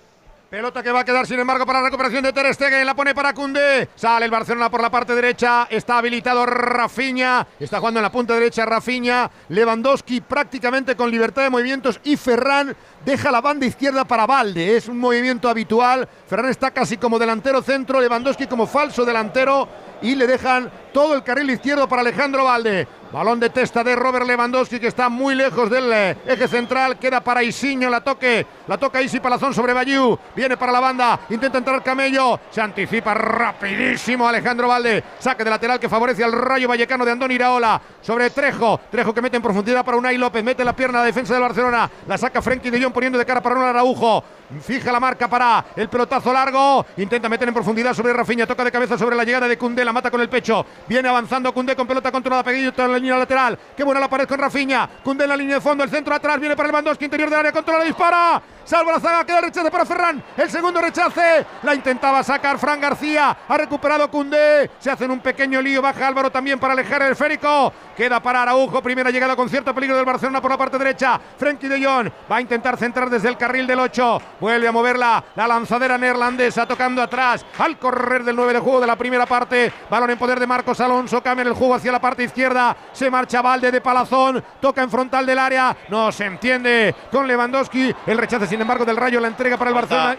Pelota 0.49 0.81
que 0.81 0.93
va 0.93 1.01
a 1.01 1.03
quedar 1.03 1.27
sin 1.27 1.41
embargo 1.41 1.65
para 1.65 1.81
la 1.81 1.87
recuperación 1.87 2.23
de 2.23 2.31
Ter 2.31 2.53
Stegen, 2.53 2.85
la 2.85 2.95
pone 2.95 3.13
para 3.13 3.33
Cundé. 3.33 3.89
Sale 3.95 4.23
el 4.23 4.31
Barcelona 4.31 4.69
por 4.69 4.81
la 4.81 4.89
parte 4.89 5.13
derecha, 5.13 5.67
está 5.69 5.97
habilitado 5.97 6.45
Rafinha, 6.45 7.45
está 7.59 7.79
jugando 7.79 7.99
en 7.99 8.03
la 8.03 8.11
punta 8.13 8.33
derecha 8.33 8.65
Rafinha, 8.65 9.29
Lewandowski 9.49 10.21
prácticamente 10.21 10.95
con 10.95 11.11
libertad 11.11 11.43
de 11.43 11.49
movimientos. 11.49 11.99
Y 12.05 12.15
Ferran 12.15 12.73
deja 13.03 13.29
la 13.29 13.41
banda 13.41 13.65
izquierda 13.65 14.05
para 14.05 14.25
Valde, 14.25 14.77
es 14.77 14.87
un 14.87 14.99
movimiento 14.99 15.49
habitual. 15.49 16.07
Ferran 16.27 16.47
está 16.47 16.71
casi 16.71 16.95
como 16.95 17.19
delantero 17.19 17.61
centro, 17.61 17.99
Lewandowski 17.99 18.47
como 18.47 18.67
falso 18.67 19.03
delantero. 19.03 19.67
Y 20.01 20.15
le 20.15 20.27
dejan 20.27 20.71
todo 20.97 21.13
el 21.13 21.21
carril 21.21 21.51
izquierdo 21.51 21.87
para 21.87 22.01
Alejandro 22.01 22.43
Valde. 22.43 22.87
Balón 23.11 23.39
de 23.39 23.51
testa 23.51 23.83
de 23.83 23.95
Robert 23.95 24.25
Lewandowski 24.25 24.79
que 24.79 24.87
está 24.87 25.09
muy 25.09 25.35
lejos 25.35 25.69
del 25.69 25.93
eh, 25.93 26.17
eje 26.25 26.47
central. 26.47 26.97
Queda 26.97 27.21
para 27.21 27.43
Isiño 27.43 27.87
la 27.87 28.01
toque. 28.01 28.43
La 28.67 28.79
toca 28.79 28.99
Isi 28.99 29.19
Palazón 29.19 29.53
sobre 29.53 29.73
Bayú. 29.73 30.17
Viene 30.35 30.57
para 30.57 30.71
la 30.71 30.79
banda. 30.79 31.19
Intenta 31.29 31.59
entrar 31.59 31.83
Camello. 31.83 32.39
Se 32.49 32.61
anticipa 32.61 33.13
rapidísimo 33.13 34.27
Alejandro 34.27 34.67
Valde. 34.67 35.03
Saque 35.19 35.43
de 35.43 35.51
lateral 35.51 35.79
que 35.79 35.87
favorece 35.87 36.23
al 36.23 36.31
Rayo 36.31 36.67
Vallecano 36.67 37.05
de 37.05 37.11
Andón 37.11 37.31
Iraola. 37.31 37.79
Sobre 38.01 38.31
Trejo. 38.31 38.79
Trejo 38.89 39.13
que 39.13 39.21
mete 39.21 39.37
en 39.37 39.43
profundidad 39.43 39.85
para 39.85 39.97
Unai 39.97 40.17
López. 40.17 40.43
Mete 40.43 40.65
la 40.65 40.75
pierna 40.75 40.97
a 40.97 41.01
la 41.01 41.05
defensa 41.05 41.35
del 41.35 41.43
Barcelona. 41.43 41.87
La 42.07 42.17
saca 42.17 42.41
Frenkie 42.41 42.71
de 42.71 42.81
Jong 42.81 42.91
poniendo 42.91 43.19
de 43.19 43.25
cara 43.25 43.39
para 43.39 43.53
Ronald 43.53 43.75
Araujo. 43.75 44.23
Fija 44.61 44.91
la 44.91 44.99
marca 44.99 45.27
para 45.27 45.65
el 45.75 45.89
pelotazo 45.89 46.31
largo. 46.31 46.85
Intenta 46.97 47.27
meter 47.27 47.47
en 47.47 47.53
profundidad 47.53 47.93
sobre 47.93 48.13
Rafinha. 48.13 48.47
Toca 48.47 48.63
de 48.63 48.71
cabeza 48.71 48.97
sobre 48.97 49.15
la 49.15 49.23
llegada 49.23 49.47
de 49.47 49.57
Cundé. 49.57 49.83
La 49.83 49.91
mata 49.91 50.09
con 50.09 50.21
el 50.21 50.29
pecho. 50.29 50.65
Viene 50.87 51.09
avanzando 51.09 51.53
Cundé 51.53 51.75
con 51.75 51.85
pelota 51.85 52.11
controlada. 52.11 52.43
Peguito 52.43 52.85
en 52.85 52.91
la 52.91 52.97
línea 52.97 53.17
lateral. 53.17 53.57
Qué 53.75 53.83
buena 53.83 53.99
la 53.99 54.09
pared 54.09 54.27
con 54.27 54.39
Rafinha. 54.39 54.89
Cundé 55.03 55.25
en 55.25 55.29
la 55.29 55.37
línea 55.37 55.55
de 55.55 55.61
fondo. 55.61 55.83
El 55.83 55.89
centro 55.89 56.15
atrás. 56.15 56.39
Viene 56.39 56.55
para 56.55 56.69
Lewandowski. 56.69 57.05
Interior 57.05 57.29
del 57.29 57.39
área. 57.39 57.51
Controla. 57.51 57.83
Dispara. 57.83 58.41
Salva 58.67 58.91
la 58.91 58.99
zaga. 58.99 59.23
Queda 59.23 59.37
el 59.37 59.45
rechace 59.45 59.71
para 59.71 59.85
Ferran. 59.85 60.21
El 60.35 60.51
segundo 60.51 60.81
rechace. 60.81 61.45
La 61.63 61.73
intentaba 61.73 62.21
sacar 62.21 62.59
Fran 62.59 62.81
García. 62.81 63.37
Ha 63.47 63.57
recuperado 63.57 64.11
Cundé. 64.11 64.69
Se 64.77 64.91
hacen 64.91 65.09
un 65.09 65.21
pequeño 65.21 65.61
lío. 65.61 65.81
Baja 65.81 66.05
Álvaro 66.05 66.29
también 66.29 66.59
para 66.59 66.73
alejar 66.73 67.01
el 67.03 67.13
esférico. 67.13 67.71
Queda 67.95 68.19
para 68.19 68.41
Araujo. 68.41 68.81
Primera 68.81 69.09
llegada 69.09 69.37
con 69.37 69.47
cierto 69.47 69.73
peligro 69.73 69.95
del 69.95 70.03
Barcelona 70.03 70.41
por 70.41 70.51
la 70.51 70.57
parte 70.57 70.77
derecha. 70.77 71.17
Frenkie 71.37 71.69
de 71.69 71.81
Jong 71.81 72.09
va 72.29 72.35
a 72.35 72.41
intentar 72.41 72.75
centrar 72.75 73.09
desde 73.09 73.29
el 73.29 73.37
carril 73.37 73.65
del 73.65 73.79
8. 73.79 74.21
Vuelve 74.41 74.67
a 74.67 74.71
moverla 74.73 75.23
la 75.33 75.47
lanzadera 75.47 75.97
neerlandesa 75.97 76.65
tocando 76.65 77.01
atrás 77.01 77.45
al 77.59 77.79
correr 77.79 78.25
del 78.25 78.35
9 78.35 78.51
de 78.51 78.59
juego 78.59 78.81
de 78.81 78.87
la 78.87 78.97
primera 78.97 79.25
parte. 79.25 79.71
Balón 79.89 80.09
en 80.09 80.17
poder 80.17 80.41
de 80.41 80.47
Marcos 80.47 80.81
Alonso. 80.81 81.23
Cambia 81.23 81.43
el 81.43 81.53
juego 81.53 81.75
hacia 81.75 81.93
la 81.93 82.01
parte 82.01 82.23
izquierda. 82.23 82.75
Se 82.91 83.09
marcha 83.09 83.41
Valde 83.41 83.71
de 83.71 83.79
Palazón. 83.79 84.43
Toca 84.59 84.83
en 84.83 84.91
frontal 84.91 85.25
del 85.25 85.39
área. 85.39 85.73
No 85.87 86.11
se 86.11 86.25
entiende 86.25 86.93
con 87.09 87.25
Lewandowski. 87.25 87.95
El 88.05 88.17
rechace, 88.17 88.45
sin 88.45 88.56
embargo, 88.61 88.85
del 88.85 88.97
Rayo. 88.97 89.19
La 89.19 89.27
entrega 89.27 89.57
para 89.57 89.69
el 89.69 89.75
Barcelona. 89.75 90.17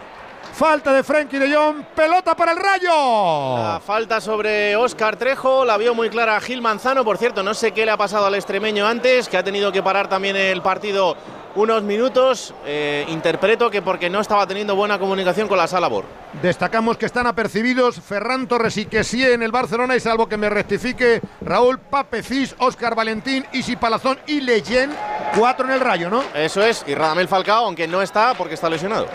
Falta 0.58 0.92
de 0.92 1.04
Frenkie 1.04 1.38
de 1.38 1.54
Jong. 1.54 1.84
Pelota 1.94 2.34
para 2.34 2.50
el 2.50 2.58
Rayo. 2.58 3.62
La 3.62 3.80
falta 3.80 4.20
sobre 4.20 4.74
Óscar 4.74 5.14
Trejo, 5.14 5.64
la 5.64 5.76
vio 5.76 5.94
muy 5.94 6.10
clara 6.10 6.40
Gil 6.40 6.60
Manzano. 6.60 7.04
Por 7.04 7.16
cierto, 7.16 7.44
no 7.44 7.54
sé 7.54 7.70
qué 7.70 7.84
le 7.84 7.92
ha 7.92 7.96
pasado 7.96 8.26
al 8.26 8.34
extremeño 8.34 8.84
antes, 8.84 9.28
que 9.28 9.36
ha 9.36 9.44
tenido 9.44 9.70
que 9.70 9.84
parar 9.84 10.08
también 10.08 10.34
el 10.34 10.60
partido 10.60 11.16
unos 11.54 11.84
minutos. 11.84 12.54
Eh, 12.66 13.04
interpreto 13.06 13.70
que 13.70 13.82
porque 13.82 14.10
no 14.10 14.18
estaba 14.18 14.48
teniendo 14.48 14.74
buena 14.74 14.98
comunicación 14.98 15.46
con 15.46 15.58
la 15.58 15.68
sala 15.68 15.86
BOR. 15.86 16.06
Destacamos 16.42 16.96
que 16.96 17.06
están 17.06 17.28
apercibidos 17.28 18.00
Ferran 18.00 18.48
Torres 18.48 18.78
y 18.78 18.86
que 18.86 19.04
sí 19.04 19.24
en 19.24 19.44
el 19.44 19.52
Barcelona 19.52 19.94
y 19.94 20.00
salvo 20.00 20.28
que 20.28 20.36
me 20.36 20.50
rectifique 20.50 21.20
Raúl 21.40 21.78
Papecís, 21.78 22.56
Óscar 22.58 22.96
Valentín, 22.96 23.46
Isi 23.52 23.76
Palazón 23.76 24.18
y 24.26 24.40
Leyen. 24.40 24.90
Cuatro 25.38 25.66
en 25.66 25.74
el 25.74 25.80
Rayo, 25.80 26.10
¿no? 26.10 26.24
Eso 26.34 26.62
es, 26.62 26.82
y 26.88 26.96
Radamel 26.96 27.28
Falcao, 27.28 27.66
aunque 27.66 27.86
no 27.86 28.02
está 28.02 28.34
porque 28.34 28.54
está 28.54 28.68
lesionado. 28.68 29.06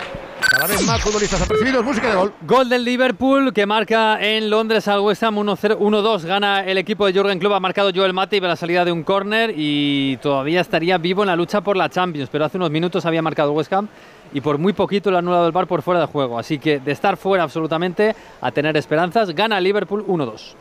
Cada 0.49 0.67
vez 0.67 0.85
más 0.85 1.01
futbolistas 1.01 1.41
apercibidos, 1.41 1.83
música 1.83 2.09
de 2.09 2.15
gol. 2.15 2.33
Gol 2.41 2.69
del 2.69 2.83
Liverpool 2.83 3.53
que 3.53 3.65
marca 3.65 4.21
en 4.21 4.49
Londres 4.49 4.87
al 4.87 4.99
West 5.01 5.23
Ham 5.23 5.37
1-0 5.37 5.77
1-2. 5.77 6.23
Gana 6.23 6.63
el 6.65 6.77
equipo 6.77 7.05
de 7.05 7.13
Jürgen 7.13 7.39
Klopp. 7.39 7.53
Ha 7.53 7.59
marcado 7.59 7.91
Joel 7.93 8.13
Matip 8.13 8.43
a 8.43 8.47
la 8.47 8.55
salida 8.55 8.85
de 8.85 8.91
un 8.91 9.03
córner 9.03 9.53
y 9.55 10.17
todavía 10.17 10.61
estaría 10.61 10.97
vivo 10.97 11.23
en 11.23 11.27
la 11.27 11.35
lucha 11.35 11.61
por 11.61 11.77
la 11.77 11.89
Champions. 11.89 12.29
Pero 12.31 12.45
hace 12.45 12.57
unos 12.57 12.71
minutos 12.71 13.05
había 13.05 13.21
marcado 13.21 13.51
West 13.53 13.71
Ham 13.73 13.87
y 14.33 14.41
por 14.41 14.57
muy 14.57 14.73
poquito 14.73 15.09
le 15.09 15.17
ha 15.17 15.19
anulado 15.19 15.45
el 15.45 15.51
bar 15.51 15.67
por 15.67 15.81
fuera 15.81 16.01
de 16.01 16.07
juego. 16.07 16.37
Así 16.37 16.59
que 16.59 16.79
de 16.79 16.91
estar 16.91 17.17
fuera 17.17 17.43
absolutamente 17.43 18.15
a 18.41 18.51
tener 18.51 18.75
esperanzas, 18.77 19.29
gana 19.31 19.57
el 19.57 19.63
Liverpool 19.63 20.05
1-2. 20.05 20.55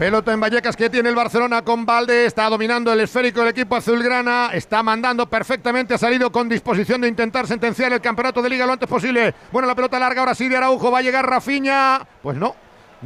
Pelota 0.00 0.32
en 0.32 0.40
Vallecas 0.40 0.76
que 0.76 0.88
tiene 0.88 1.10
el 1.10 1.14
Barcelona 1.14 1.60
con 1.60 1.84
Valde. 1.84 2.24
Está 2.24 2.48
dominando 2.48 2.90
el 2.90 3.00
esférico 3.00 3.40
del 3.40 3.50
equipo 3.50 3.76
azulgrana. 3.76 4.48
Está 4.50 4.82
mandando 4.82 5.28
perfectamente. 5.28 5.92
Ha 5.92 5.98
salido 5.98 6.32
con 6.32 6.48
disposición 6.48 7.02
de 7.02 7.08
intentar 7.08 7.46
sentenciar 7.46 7.92
el 7.92 8.00
campeonato 8.00 8.40
de 8.40 8.48
liga 8.48 8.64
lo 8.64 8.72
antes 8.72 8.88
posible. 8.88 9.34
Bueno, 9.52 9.68
la 9.68 9.74
pelota 9.74 9.98
larga 9.98 10.20
ahora 10.20 10.34
sí 10.34 10.48
de 10.48 10.56
Araujo. 10.56 10.90
Va 10.90 11.00
a 11.00 11.02
llegar 11.02 11.28
Rafiña. 11.28 12.00
Pues 12.22 12.34
no. 12.38 12.56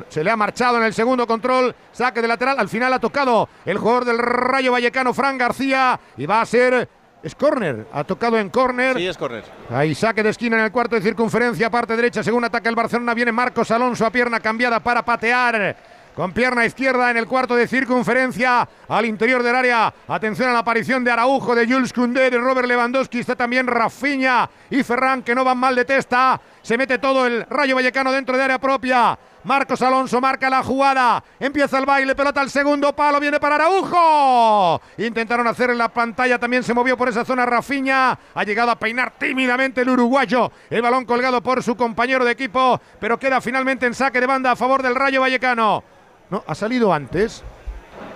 Se 0.09 0.23
le 0.23 0.31
ha 0.31 0.37
marchado 0.37 0.77
en 0.77 0.85
el 0.85 0.95
segundo 0.95 1.27
control. 1.27 1.75
Saque 1.91 2.23
de 2.23 2.29
lateral. 2.29 2.61
Al 2.61 2.69
final 2.69 2.93
ha 2.93 3.01
tocado 3.01 3.49
el 3.65 3.77
jugador 3.77 4.05
del 4.05 4.19
Rayo 4.19 4.71
Vallecano, 4.71 5.13
Fran 5.13 5.37
García. 5.37 5.99
Y 6.17 6.27
va 6.27 6.43
a 6.43 6.47
ser. 6.47 6.89
Es 7.25 7.35
córner. 7.35 7.89
Ha 7.93 8.05
tocado 8.05 8.39
en 8.39 8.51
córner. 8.51 8.97
Sí, 8.99 9.09
es 9.09 9.19
córner. 9.19 9.43
Ahí 9.69 9.97
saque 9.97 10.23
de 10.23 10.29
esquina 10.29 10.59
en 10.59 10.67
el 10.67 10.71
cuarto 10.71 10.95
de 10.95 11.03
circunferencia, 11.03 11.71
parte 11.71 11.97
derecha, 11.97 12.23
según 12.23 12.45
ataca 12.45 12.69
el 12.69 12.77
Barcelona, 12.77 13.15
viene 13.15 13.33
Marcos 13.33 13.71
Alonso 13.71 14.05
a 14.07 14.11
pierna 14.11 14.39
cambiada 14.39 14.79
para 14.79 15.03
patear. 15.03 15.94
Con 16.15 16.33
pierna 16.33 16.65
izquierda 16.65 17.11
en 17.11 17.17
el 17.17 17.27
cuarto 17.27 17.57
de 17.57 17.67
circunferencia 17.67 18.69
al 18.87 19.05
interior 19.05 19.43
del 19.43 19.57
área. 19.57 19.93
Atención 20.07 20.49
a 20.49 20.53
la 20.53 20.61
aparición 20.61 21.03
de 21.03 21.11
Araujo, 21.11 21.57
de 21.57 21.67
Jules 21.67 21.93
Koundé, 21.93 22.31
de 22.31 22.39
Robert 22.39 22.69
Lewandowski. 22.69 23.19
Está 23.19 23.35
también 23.35 23.67
Rafinha 23.67 24.49
y 24.71 24.85
Ferran 24.85 25.23
que 25.23 25.35
no 25.35 25.43
van 25.43 25.59
mal 25.59 25.75
de 25.75 25.85
testa. 25.85 26.41
Se 26.63 26.79
mete 26.79 26.99
todo 26.99 27.27
el 27.27 27.45
Rayo 27.51 27.75
Vallecano 27.75 28.13
dentro 28.13 28.37
de 28.37 28.45
área 28.45 28.61
propia. 28.61 29.19
Marcos 29.43 29.83
Alonso 29.83 30.21
marca 30.21 30.49
la 30.49 30.63
jugada. 30.63 31.23
Empieza 31.41 31.79
el 31.79 31.85
baile, 31.85 32.15
pelota 32.15 32.41
al 32.41 32.49
segundo 32.49 32.95
palo, 32.95 33.19
viene 33.19 33.41
para 33.41 33.57
Araujo. 33.57 34.81
Intentaron 34.99 35.49
hacer 35.49 35.71
en 35.71 35.79
la 35.79 35.89
pantalla, 35.89 36.39
también 36.39 36.63
se 36.63 36.75
movió 36.75 36.97
por 36.97 37.09
esa 37.09 37.25
zona 37.25 37.45
Rafiña. 37.45 38.17
Ha 38.35 38.45
llegado 38.45 38.71
a 38.71 38.79
peinar 38.79 39.15
tímidamente 39.19 39.81
el 39.81 39.91
uruguayo. 39.91 40.53
El 40.71 40.81
balón 40.81 41.05
colgado 41.07 41.43
por 41.43 41.61
su 41.61 41.77
compañero 41.77 42.25
de 42.25 42.31
equipo, 42.31 42.81
pero 43.01 43.19
queda 43.19 43.41
finalmente 43.41 43.85
en 43.85 43.95
saque 43.95 44.21
de 44.21 44.27
banda 44.27 44.53
a 44.53 44.57
favor 44.57 44.81
del 44.81 44.95
Rayo 44.95 45.21
Vallecano. 45.21 45.83
No, 46.31 46.43
ha 46.47 46.55
salido 46.55 46.93
antes. 46.93 47.43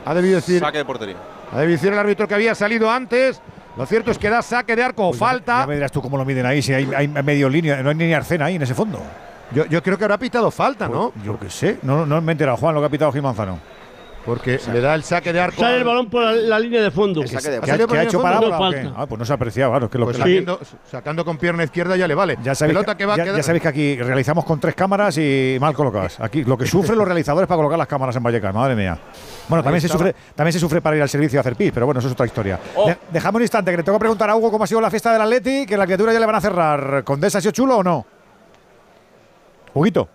Ha 0.04 0.14
debido 0.14 0.36
decir. 0.36 0.60
Saque 0.60 0.78
de 0.78 0.84
portería. 0.84 1.16
Ha 1.52 1.60
debido 1.60 1.76
decir 1.76 1.92
el 1.92 1.98
árbitro 1.98 2.26
que 2.28 2.34
había 2.34 2.54
salido 2.54 2.90
antes. 2.90 3.40
Lo 3.76 3.86
cierto 3.86 4.10
es 4.10 4.18
que 4.18 4.28
da 4.28 4.42
saque 4.42 4.74
de 4.74 4.82
arco 4.82 5.08
o 5.08 5.12
falta. 5.12 5.60
Ya 5.60 5.66
me 5.66 5.74
dirás 5.74 5.92
tú 5.92 6.02
cómo 6.02 6.16
lo 6.16 6.24
miden 6.24 6.44
ahí, 6.44 6.60
si 6.62 6.72
hay, 6.72 6.90
hay 6.94 7.06
medio 7.06 7.48
línea, 7.48 7.80
no 7.82 7.90
hay 7.90 7.94
ni 7.94 8.12
arcena 8.12 8.46
ahí 8.46 8.56
en 8.56 8.62
ese 8.62 8.74
fondo. 8.74 9.00
Yo, 9.52 9.66
yo 9.66 9.82
creo 9.82 9.96
que 9.96 10.04
habrá 10.04 10.18
pitado 10.18 10.50
falta, 10.50 10.88
¿no? 10.88 11.10
Pues 11.10 11.24
yo 11.24 11.38
qué 11.38 11.48
sé, 11.48 11.78
no, 11.82 12.04
no 12.04 12.20
me 12.20 12.32
he 12.32 12.34
enterado, 12.34 12.56
Juan, 12.56 12.74
lo 12.74 12.80
que 12.80 12.86
ha 12.86 12.90
pitado 12.90 13.12
Gil 13.12 13.22
Manzano. 13.22 13.58
Porque 14.28 14.60
le 14.70 14.82
da 14.82 14.94
el 14.94 15.02
saque 15.04 15.32
de 15.32 15.40
arco. 15.40 15.58
Sale 15.58 15.78
el 15.78 15.84
balón 15.84 16.10
por 16.10 16.22
la, 16.22 16.32
la 16.32 16.60
línea 16.60 16.82
de 16.82 16.90
fondo. 16.90 17.22
¿Qué, 17.22 17.34
ha, 17.34 18.02
hecho 18.02 18.20
parábola 18.20 18.58
o 18.60 18.70
qué? 18.70 18.90
Ah, 18.94 19.06
pues 19.06 19.18
no 19.18 19.24
se 19.24 19.32
ha 19.32 19.36
apreciado, 19.36 19.70
claro. 19.70 19.88
Que 19.88 19.96
lo 19.96 20.04
pues 20.04 20.18
que 20.18 20.22
sacando, 20.22 20.60
sacando, 20.84 21.24
con 21.24 21.38
pierna 21.38 21.64
izquierda 21.64 21.96
ya 21.96 22.06
le 22.06 22.14
vale. 22.14 22.36
Ya 22.42 22.54
sabéis, 22.54 22.76
Pelota 22.76 22.94
que, 22.94 22.98
que 22.98 23.06
va 23.06 23.16
ya, 23.16 23.22
a 23.22 23.24
quedar. 23.24 23.38
ya 23.38 23.42
sabéis 23.42 23.62
que 23.62 23.68
aquí 23.68 23.96
realizamos 23.96 24.44
con 24.44 24.60
tres 24.60 24.74
cámaras 24.74 25.16
y 25.16 25.56
mal 25.58 25.72
colocadas. 25.72 26.20
Aquí 26.20 26.44
lo 26.44 26.58
que 26.58 26.66
sufren 26.66 26.98
los 26.98 27.06
realizadores 27.06 27.48
para 27.48 27.56
colocar 27.56 27.78
las 27.78 27.88
cámaras 27.88 28.16
en 28.16 28.22
Vallecas, 28.22 28.54
madre 28.54 28.76
mía. 28.76 28.98
Bueno, 29.48 29.62
también 29.62 29.80
se, 29.80 29.88
sufre, 29.88 30.14
también 30.34 30.52
se 30.52 30.58
sufre 30.58 30.82
para 30.82 30.96
ir 30.96 31.00
al 31.00 31.08
servicio 31.08 31.38
a 31.38 31.40
hacer 31.40 31.56
pis, 31.56 31.72
pero 31.72 31.86
bueno, 31.86 32.00
eso 32.00 32.08
es 32.08 32.12
otra 32.12 32.26
historia. 32.26 32.60
Oh. 32.74 32.86
De, 32.86 32.98
dejame 33.10 33.36
un 33.36 33.42
instante, 33.42 33.70
que 33.70 33.78
le 33.78 33.82
tengo 33.82 33.96
que 33.96 34.00
preguntar 34.00 34.28
a 34.28 34.36
Hugo 34.36 34.50
cómo 34.50 34.64
ha 34.64 34.66
sido 34.66 34.82
la 34.82 34.90
fiesta 34.90 35.10
del 35.10 35.22
Atleti, 35.22 35.64
que 35.64 35.78
la 35.78 35.86
criatura 35.86 36.12
ya 36.12 36.20
le 36.20 36.26
van 36.26 36.34
a 36.34 36.40
cerrar. 36.42 37.02
¿Condesa 37.02 37.38
ha 37.38 37.40
sido 37.40 37.52
chulo 37.52 37.78
o 37.78 37.82
no? 37.82 38.04
Huguito. 39.72 40.06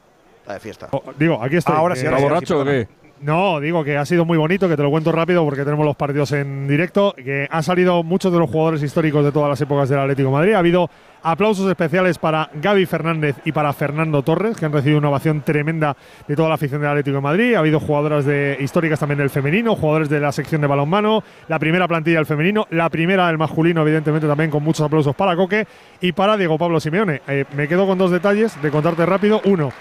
La 0.46 0.54
de 0.54 0.60
fiesta. 0.60 0.90
Oh, 0.92 1.02
digo, 1.18 1.42
aquí 1.42 1.56
estoy. 1.56 1.74
Ahora 1.76 1.96
sí, 1.96 2.06
ahora 2.06 2.18
sí, 2.18 2.24
borracho 2.24 2.60
o 2.60 2.66
qué? 2.66 2.88
No, 3.24 3.62
digo 3.62 3.86
que 3.86 3.96
ha 3.96 4.06
sido 4.06 4.26
muy 4.26 4.38
bonito, 4.38 4.68
que 4.68 4.76
te 4.76 4.84
lo 4.84 4.90
cuento 4.90 5.10
rápido 5.14 5.46
porque 5.46 5.64
tenemos 5.64 5.86
los 5.86 5.96
partidos 5.96 6.34
en 6.34 6.68
directo, 6.68 7.16
que 7.16 7.48
han 7.50 7.64
salido 7.64 8.04
muchos 8.04 8.34
de 8.34 8.40
los 8.40 8.50
jugadores 8.50 8.84
históricos 8.84 9.24
de 9.24 9.32
todas 9.32 9.50
las 9.50 9.62
épocas 9.62 9.88
del 9.88 10.00
Atlético 10.00 10.30
Madrid. 10.30 10.52
Ha 10.52 10.60
habido 10.60 10.90
aplausos 11.22 11.70
especiales 11.70 12.18
para 12.18 12.50
Gaby 12.54 12.86
Fernández 12.86 13.38
y 13.46 13.54
para 13.54 13.72
Fernando 13.72 14.24
Torres, 14.24 14.58
que 14.58 14.66
han 14.66 14.74
recibido 14.74 15.00
una 15.00 15.08
ovación 15.08 15.40
tremenda 15.40 15.96
de 16.28 16.36
toda 16.36 16.50
la 16.50 16.56
afición 16.56 16.82
del 16.82 16.90
Atlético 16.90 17.22
Madrid. 17.22 17.54
Ha 17.54 17.60
habido 17.60 17.80
jugadoras 17.80 18.26
de, 18.26 18.58
históricas 18.60 19.00
también 19.00 19.20
del 19.20 19.30
femenino, 19.30 19.78
jugadores 19.78 20.10
de 20.10 20.20
la 20.20 20.34
sección 20.34 20.60
de 20.60 20.68
balonmano, 20.68 21.24
la 21.48 21.60
primera 21.60 21.88
plantilla 21.88 22.18
del 22.18 22.26
femenino, 22.26 22.68
la 22.72 22.90
primera 22.90 23.28
del 23.28 23.38
masculino, 23.38 23.84
evidentemente 23.84 24.28
también 24.28 24.52
con 24.52 24.62
muchos 24.64 24.86
aplausos 24.86 25.16
para 25.16 25.38
Coque 25.38 25.66
y 26.02 26.12
para 26.12 26.36
Diego 26.36 26.58
Pablo 26.58 26.82
Simeone. 26.82 27.22
Eh, 27.30 27.46
me 27.56 27.70
quedo 27.70 27.88
con 27.88 27.98
dos 27.98 28.12
detalles 28.12 28.62
de 28.62 28.70
contarte 28.70 29.06
rápido. 29.06 29.40
Uno, 29.46 29.72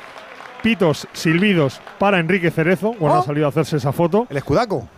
pitos, 0.63 1.07
silbidos 1.13 1.81
para 1.99 2.19
Enrique 2.19 2.51
Cerezo. 2.51 2.95
Bueno, 2.99 3.17
Oh. 3.17 3.19
ha 3.21 3.23
salido 3.25 3.47
a 3.47 3.49
hacerse 3.51 3.77
esa 3.77 3.93
foto. 3.93 4.27
El 4.31 4.37
escudaco. 4.39 4.89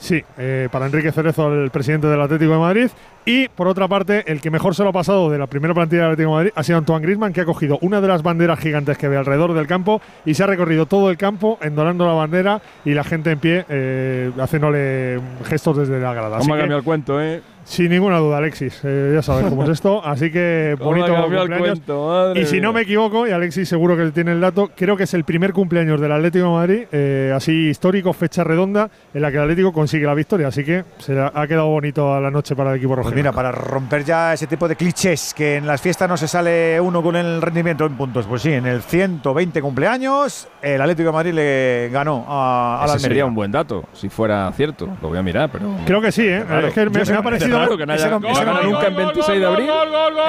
Sí, 0.00 0.22
eh, 0.38 0.68
para 0.70 0.86
Enrique 0.86 1.10
Cerezo, 1.10 1.52
el 1.52 1.70
presidente 1.70 2.06
del 2.06 2.20
Atlético 2.20 2.52
de 2.52 2.58
Madrid. 2.58 2.88
Y 3.24 3.48
por 3.48 3.66
otra 3.66 3.88
parte, 3.88 4.22
el 4.30 4.40
que 4.40 4.48
mejor 4.48 4.74
se 4.76 4.84
lo 4.84 4.90
ha 4.90 4.92
pasado 4.92 5.28
de 5.28 5.38
la 5.38 5.48
primera 5.48 5.74
plantilla 5.74 6.02
del 6.02 6.12
Atlético 6.12 6.30
de 6.30 6.36
Madrid 6.36 6.52
ha 6.54 6.62
sido 6.62 6.78
Antoine 6.78 7.02
Griezmann, 7.02 7.32
que 7.32 7.40
ha 7.40 7.44
cogido 7.44 7.78
una 7.82 8.00
de 8.00 8.06
las 8.06 8.22
banderas 8.22 8.60
gigantes 8.60 8.96
que 8.96 9.08
ve 9.08 9.16
alrededor 9.16 9.54
del 9.54 9.66
campo 9.66 10.00
y 10.24 10.34
se 10.34 10.44
ha 10.44 10.46
recorrido 10.46 10.86
todo 10.86 11.10
el 11.10 11.16
campo 11.18 11.58
endorando 11.60 12.06
la 12.06 12.12
bandera 12.12 12.62
y 12.84 12.94
la 12.94 13.02
gente 13.02 13.32
en 13.32 13.38
pie 13.40 13.64
eh, 13.68 14.30
haciéndole 14.40 15.20
gestos 15.46 15.76
desde 15.78 15.98
la 16.00 16.14
grada. 16.14 16.28
Vamos 16.38 16.46
a 16.48 16.56
cambiar 16.58 16.78
el 16.78 16.84
cuento, 16.84 17.20
¿eh? 17.20 17.42
Sin 17.68 17.90
ninguna 17.90 18.18
duda, 18.18 18.38
Alexis. 18.38 18.80
eh, 18.82 19.12
ya 19.14 19.22
sabes 19.22 19.46
cómo 19.46 19.64
es 19.64 19.68
esto. 19.70 20.04
Así 20.04 20.30
que 20.30 20.74
¿Cómo 20.78 20.90
bonito 20.90 21.14
cumpleaños. 21.14 21.58
cuento? 21.58 22.08
Madre 22.08 22.40
Y 22.40 22.46
si 22.46 22.60
no 22.60 22.72
me 22.72 22.80
equivoco, 22.80 23.26
y 23.26 23.30
Alexis 23.30 23.68
seguro 23.68 23.96
que 23.96 24.10
tiene 24.10 24.32
el 24.32 24.40
dato, 24.40 24.70
creo 24.74 24.96
que 24.96 25.02
es 25.04 25.12
el 25.14 25.24
primer 25.24 25.52
cumpleaños 25.52 26.00
del 26.00 26.10
Atlético 26.12 26.46
de 26.46 26.50
Madrid, 26.50 26.82
eh, 26.92 27.32
así 27.34 27.68
histórico, 27.68 28.12
fecha 28.14 28.42
redonda, 28.42 28.88
en 29.12 29.20
la 29.22 29.30
que 29.30 29.36
el 29.36 29.42
Atlético 29.42 29.72
consigue 29.72 30.06
la 30.06 30.14
victoria. 30.14 30.48
Así 30.48 30.64
que 30.64 30.84
se 30.98 31.18
ha- 31.20 31.46
quedado 31.46 31.66
bonito 31.68 32.14
a 32.14 32.20
la 32.20 32.30
noche 32.30 32.56
para 32.56 32.70
el 32.72 32.78
equipo 32.78 32.94
rojo. 32.96 33.08
Pues 33.08 33.16
mira, 33.16 33.32
para 33.32 33.52
romper 33.52 34.04
ya 34.04 34.32
ese 34.32 34.46
tipo 34.46 34.66
de 34.68 34.76
clichés, 34.76 35.34
que 35.34 35.56
en 35.56 35.66
las 35.66 35.80
fiestas 35.80 36.08
no 36.08 36.16
se 36.16 36.26
sale 36.28 36.80
uno 36.80 37.02
con 37.02 37.16
el 37.16 37.40
rendimiento 37.42 37.84
en 37.86 37.96
puntos. 37.96 38.26
Pues 38.26 38.42
sí, 38.42 38.52
en 38.52 38.66
el 38.66 38.82
120 38.82 39.60
cumpleaños, 39.60 40.48
el 40.62 40.80
Atlético 40.80 41.08
de 41.08 41.12
Madrid 41.12 41.32
le 41.34 41.88
ganó 41.92 42.24
a, 42.28 42.82
a 42.82 42.86
la 42.86 42.98
sería 42.98 43.24
un 43.26 43.34
buen 43.34 43.50
dato, 43.52 43.84
si 43.92 44.08
fuera 44.08 44.50
cierto. 44.52 44.88
Lo 45.02 45.08
voy 45.08 45.18
a 45.18 45.22
mirar, 45.22 45.50
pero. 45.52 45.70
Creo 45.86 46.00
que 46.00 46.12
sí, 46.12 46.26
¿eh? 46.26 46.44
Raro. 46.44 46.68
Es 46.68 46.74
que 46.74 46.88
me, 46.90 47.00
ha 47.00 47.22
parecido. 47.22 47.57
Raro 47.58 47.76
que 47.76 47.86
no 47.86 47.92
haya 47.92 48.02
ese 48.06 48.10
no- 48.10 48.20
ganado 48.20 48.62
nunca 48.62 48.86
en 48.86 48.96
26 48.96 49.40
de 49.40 49.46
abril. 49.46 49.70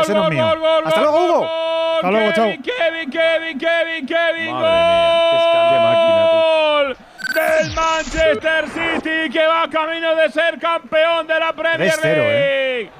Ese 0.01 0.13
no 0.13 0.23
es 0.25 0.29
mío. 0.29 0.47
Hasta 0.85 1.01
luego, 1.01 1.25
Hugo. 1.25 1.49
Hasta 1.95 2.11
luego, 2.11 2.31
chao. 2.33 2.45
Kevin, 2.45 3.09
Kevin, 3.11 3.57
Kevin, 3.57 4.05
Kevin, 4.07 4.51
gol 5.59 6.97
del 7.35 7.71
Manchester 7.75 8.65
City 8.69 9.29
que 9.31 9.45
va 9.45 9.67
camino 9.69 10.15
de 10.15 10.29
ser 10.31 10.57
campeón 10.59 11.27
de 11.27 11.39
la 11.39 11.53
Premier 11.53 11.91
3-0, 11.91 12.01
League. 12.15 12.91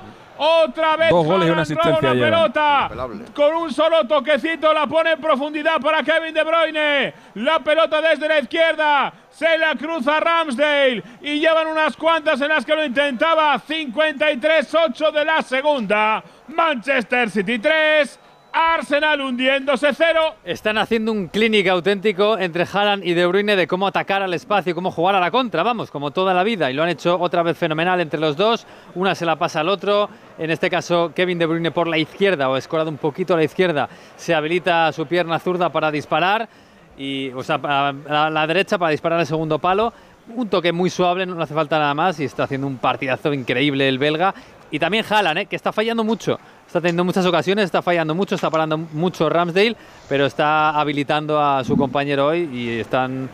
Otra 0.42 0.96
vez 0.96 1.10
Dos 1.10 1.26
goles 1.26 1.50
y 1.50 1.52
una 1.52 1.64
asistencia 1.64 2.12
pelota 2.12 2.90
con 3.34 3.56
un 3.56 3.74
solo 3.74 4.08
toquecito 4.08 4.74
la 4.74 4.88
pone 4.88 5.12
en 5.12 5.20
profundidad 5.20 5.82
para 5.82 6.02
Kevin 6.02 6.34
De 6.34 6.44
Bruyne. 6.46 7.14
La 7.36 7.60
pelota 7.60 8.02
desde 8.02 8.26
la 8.30 8.40
izquierda 8.40 9.12
se 9.30 9.58
la 9.58 9.76
cruza 9.76 10.18
Ramsdale 10.22 11.04
y 11.22 11.42
llevan 11.42 11.68
unas 11.68 11.98
cuantas 11.98 12.40
en 12.40 12.48
las 12.48 12.66
que 12.66 12.74
lo 12.74 12.86
intentaba. 12.86 13.56
53-8 13.60 15.12
de 15.12 15.26
la 15.26 15.42
segunda. 15.42 16.24
Manchester 16.48 17.30
City 17.30 17.60
3. 17.60 18.20
Arsenal 18.52 19.22
hundiéndose 19.22 19.94
0. 19.94 20.36
Están 20.44 20.78
haciendo 20.78 21.12
un 21.12 21.28
clinic 21.28 21.68
auténtico 21.68 22.38
entre 22.38 22.66
Haaland 22.72 23.06
y 23.06 23.14
De 23.14 23.26
Bruyne 23.26 23.56
de 23.56 23.68
cómo 23.68 23.88
atacar 23.88 24.22
al 24.22 24.34
espacio, 24.34 24.74
cómo 24.74 24.92
jugar 24.92 25.16
a 25.16 25.20
la 25.20 25.32
contra, 25.32 25.64
vamos, 25.64 25.92
como 25.92 26.12
toda 26.12 26.34
la 26.34 26.44
vida. 26.44 26.72
Y 26.72 26.74
lo 26.74 26.84
han 26.84 26.90
hecho 26.90 27.20
otra 27.20 27.44
vez 27.44 27.58
fenomenal 27.58 28.00
entre 28.00 28.20
los 28.20 28.36
dos. 28.36 28.66
Una 28.96 29.14
se 29.16 29.26
la 29.26 29.36
pasa 29.36 29.60
al 29.60 29.70
otro. 29.70 30.10
En 30.38 30.50
este 30.50 30.70
caso, 30.70 31.12
Kevin 31.16 31.38
De 31.38 31.46
Bruyne 31.46 31.72
por 31.72 31.88
la 31.88 31.98
izquierda, 31.98 32.50
o 32.50 32.58
escorado 32.58 32.90
un 32.90 32.98
poquito 32.98 33.34
a 33.34 33.38
la 33.38 33.44
izquierda, 33.44 33.88
se 34.16 34.34
habilita 34.34 34.92
su 34.92 35.06
pierna 35.06 35.40
zurda 35.40 35.70
para 35.70 35.92
disparar. 35.92 36.50
Y, 36.98 37.32
o 37.32 37.44
sea, 37.44 37.56
a 37.56 38.30
la 38.30 38.48
derecha 38.48 38.78
para 38.78 38.92
disparar 38.92 39.20
el 39.20 39.26
segundo 39.26 39.60
palo. 39.60 39.94
Un 40.36 40.48
toque 40.48 40.72
muy 40.72 40.90
suave, 40.90 41.26
no 41.26 41.42
hace 41.42 41.54
falta 41.54 41.80
nada 41.80 41.94
más. 41.94 42.20
Y 42.20 42.26
está 42.26 42.44
haciendo 42.44 42.68
un 42.68 42.78
partidazo 42.78 43.34
increíble 43.34 43.88
el 43.88 44.00
belga. 44.00 44.34
Y 44.72 44.80
también 44.80 45.06
Haaland, 45.10 45.40
¿eh? 45.40 45.46
que 45.46 45.56
está 45.56 45.72
fallando 45.72 46.04
mucho. 46.04 46.40
Está 46.70 46.80
teniendo 46.82 47.04
muchas 47.04 47.26
ocasiones, 47.26 47.66
está 47.66 47.82
fallando 47.82 48.14
mucho, 48.14 48.36
está 48.36 48.52
parando 48.52 48.78
mucho 48.78 49.28
Ramsdale, 49.28 49.76
pero 50.08 50.28
está 50.28 50.70
habilitando 50.80 51.42
a 51.42 51.64
su 51.64 51.76
compañero 51.76 52.28
hoy 52.28 52.48
y 52.54 52.80
están 52.80 53.28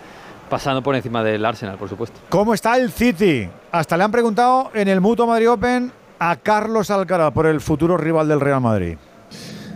pasando 0.49 0.81
por 0.81 0.95
encima 0.95 1.21
del 1.21 1.43
Arsenal, 1.43 1.75
por 1.77 1.89
supuesto. 1.89 2.17
¿Cómo 2.29 2.53
está 2.53 2.77
el 2.77 2.91
City? 2.91 3.49
Hasta 3.73 3.97
le 3.97 4.03
han 4.05 4.11
preguntado 4.11 4.71
en 4.73 4.87
el 4.87 5.01
Mutuo 5.01 5.27
Madrid 5.27 5.49
Open 5.51 5.91
a 6.17 6.37
Carlos 6.37 6.89
Alcaraz 6.91 7.33
por 7.33 7.45
el 7.45 7.59
futuro 7.59 7.97
rival 7.97 8.29
del 8.29 8.39
Real 8.39 8.61
Madrid. 8.61 8.95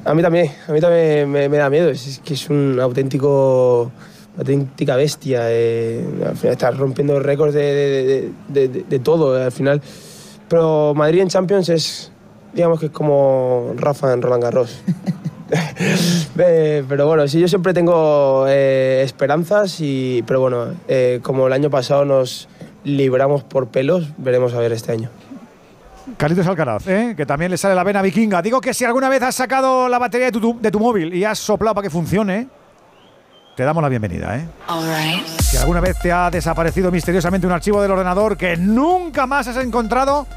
A 0.05 0.13
mí 0.13 0.21
también, 0.21 0.53
a 0.67 0.71
mí 0.71 0.79
también 0.79 1.29
me, 1.29 1.49
me 1.49 1.57
da 1.57 1.69
miedo. 1.69 1.89
Es, 1.89 2.07
es 2.07 2.19
que 2.19 2.35
es 2.35 2.49
un 2.49 2.79
auténtico, 2.81 3.91
una 4.35 4.39
auténtica 4.39 4.95
bestia. 4.95 5.41
eh, 5.49 6.05
al 6.25 6.37
final 6.37 6.53
está 6.53 6.71
rompiendo 6.71 7.19
récords 7.19 7.53
de, 7.53 7.61
de- 7.61 8.31
de- 8.47 8.67
de- 8.69 8.83
de 8.83 8.99
todo. 8.99 9.37
eh, 9.37 9.43
al 9.43 9.51
final, 9.51 9.81
pero 10.47 10.93
Madrid 10.95 11.19
en 11.21 11.27
Champions 11.27 11.67
es, 11.67 12.11
digamos 12.53 12.79
que 12.79 12.87
es 12.87 12.91
como 12.91 13.73
Rafa 13.75 14.13
en 14.13 14.21
Roland 14.21 14.43
Garros. 14.43 14.81
Eh, 16.37 16.83
pero 16.87 17.07
bueno, 17.07 17.27
sí, 17.27 17.39
yo 17.39 17.47
siempre 17.47 17.73
tengo 17.73 18.45
eh, 18.47 19.01
esperanzas, 19.03 19.77
y, 19.79 20.23
pero 20.27 20.39
bueno, 20.41 20.67
eh, 20.87 21.19
como 21.23 21.47
el 21.47 21.53
año 21.53 21.71
pasado 21.71 22.05
nos 22.05 22.47
libramos 22.83 23.43
por 23.43 23.67
pelos, 23.69 24.09
veremos 24.19 24.53
a 24.53 24.59
ver 24.59 24.71
este 24.71 24.91
año. 24.91 25.09
Carlitos 26.17 26.47
Alcaraz, 26.47 26.87
¿eh? 26.87 27.13
que 27.15 27.25
también 27.25 27.51
le 27.51 27.57
sale 27.57 27.75
la 27.75 27.83
vena 27.83 28.01
vikinga. 28.01 28.41
Digo 28.41 28.61
que 28.61 28.73
si 28.73 28.85
alguna 28.85 29.09
vez 29.09 29.21
has 29.21 29.35
sacado 29.35 29.89
la 29.89 29.99
batería 29.99 30.27
de 30.27 30.39
tu, 30.39 30.59
de 30.59 30.71
tu 30.71 30.79
móvil 30.79 31.13
y 31.13 31.23
has 31.23 31.39
soplado 31.39 31.75
para 31.75 31.83
que 31.85 31.89
funcione, 31.89 32.47
te 33.55 33.63
damos 33.63 33.83
la 33.83 33.89
bienvenida. 33.89 34.37
¿eh? 34.37 34.47
Si 35.39 35.57
alguna 35.57 35.81
vez 35.81 35.99
te 35.99 36.11
ha 36.11 36.31
desaparecido 36.31 36.91
misteriosamente 36.91 37.45
un 37.45 37.53
archivo 37.53 37.81
del 37.81 37.91
ordenador 37.91 38.37
que 38.37 38.55
nunca 38.55 39.27
más 39.27 39.47
has 39.47 39.57
encontrado, 39.57 40.27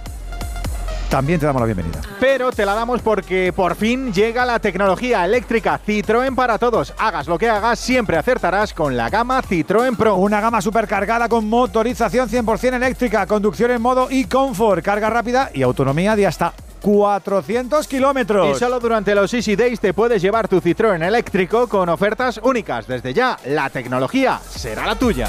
también 1.12 1.38
te 1.38 1.44
damos 1.44 1.60
la 1.60 1.66
bienvenida. 1.66 2.00
Pero 2.18 2.50
te 2.52 2.64
la 2.64 2.74
damos 2.74 3.02
porque 3.02 3.52
por 3.54 3.74
fin 3.74 4.14
llega 4.14 4.46
la 4.46 4.58
tecnología 4.58 5.22
eléctrica 5.26 5.78
Citroën 5.86 6.34
para 6.34 6.56
todos. 6.56 6.94
Hagas 6.96 7.26
lo 7.26 7.36
que 7.36 7.50
hagas, 7.50 7.78
siempre 7.78 8.16
acertarás 8.16 8.72
con 8.72 8.96
la 8.96 9.10
gama 9.10 9.42
Citroën 9.42 9.94
Pro. 9.94 10.14
Una 10.14 10.40
gama 10.40 10.62
supercargada 10.62 11.28
con 11.28 11.50
motorización 11.50 12.30
100% 12.30 12.76
eléctrica, 12.76 13.26
conducción 13.26 13.72
en 13.72 13.82
modo 13.82 14.08
e-comfort, 14.10 14.82
carga 14.82 15.10
rápida 15.10 15.50
y 15.52 15.60
autonomía 15.60 16.16
de 16.16 16.26
hasta 16.26 16.54
400 16.80 17.86
kilómetros. 17.86 18.56
Y 18.56 18.58
solo 18.58 18.80
durante 18.80 19.14
los 19.14 19.34
Easy 19.34 19.54
Days 19.54 19.80
te 19.80 19.92
puedes 19.92 20.22
llevar 20.22 20.48
tu 20.48 20.62
Citroën 20.62 21.04
eléctrico 21.04 21.68
con 21.68 21.90
ofertas 21.90 22.40
únicas. 22.42 22.86
Desde 22.86 23.12
ya, 23.12 23.36
la 23.44 23.68
tecnología 23.68 24.40
será 24.48 24.86
la 24.86 24.94
tuya. 24.94 25.28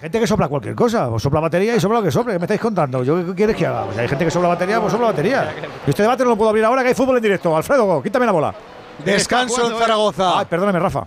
Gente 0.00 0.20
que 0.20 0.26
sopla 0.26 0.48
cualquier 0.48 0.74
cosa, 0.74 1.08
o 1.08 1.18
sopla 1.18 1.40
batería 1.40 1.74
y 1.74 1.80
sopla 1.80 1.98
lo 1.98 2.04
que 2.04 2.10
sople. 2.10 2.34
¿Qué 2.34 2.38
me 2.38 2.44
estáis 2.44 2.60
contando? 2.60 3.02
¿Yo 3.02 3.24
qué 3.26 3.34
quieres 3.34 3.56
que 3.56 3.66
haga? 3.66 3.90
Sea, 3.94 4.02
hay 4.02 4.08
gente 4.08 4.26
que 4.26 4.30
sopla 4.30 4.48
batería, 4.48 4.78
pues 4.78 4.92
sopla 4.92 5.08
batería. 5.08 5.54
Y 5.86 5.90
este 5.90 6.02
debate 6.02 6.22
no 6.22 6.30
lo 6.30 6.36
puedo 6.36 6.50
abrir 6.50 6.64
ahora 6.64 6.82
que 6.82 6.88
hay 6.88 6.94
fútbol 6.94 7.16
en 7.16 7.22
directo. 7.22 7.56
Alfredo, 7.56 8.02
quítame 8.02 8.26
la 8.26 8.32
bola. 8.32 8.54
Descanso 9.04 9.70
en 9.70 9.78
Zaragoza. 9.78 10.38
Ay, 10.40 10.46
perdóname, 10.46 10.78
Rafa. 10.78 11.06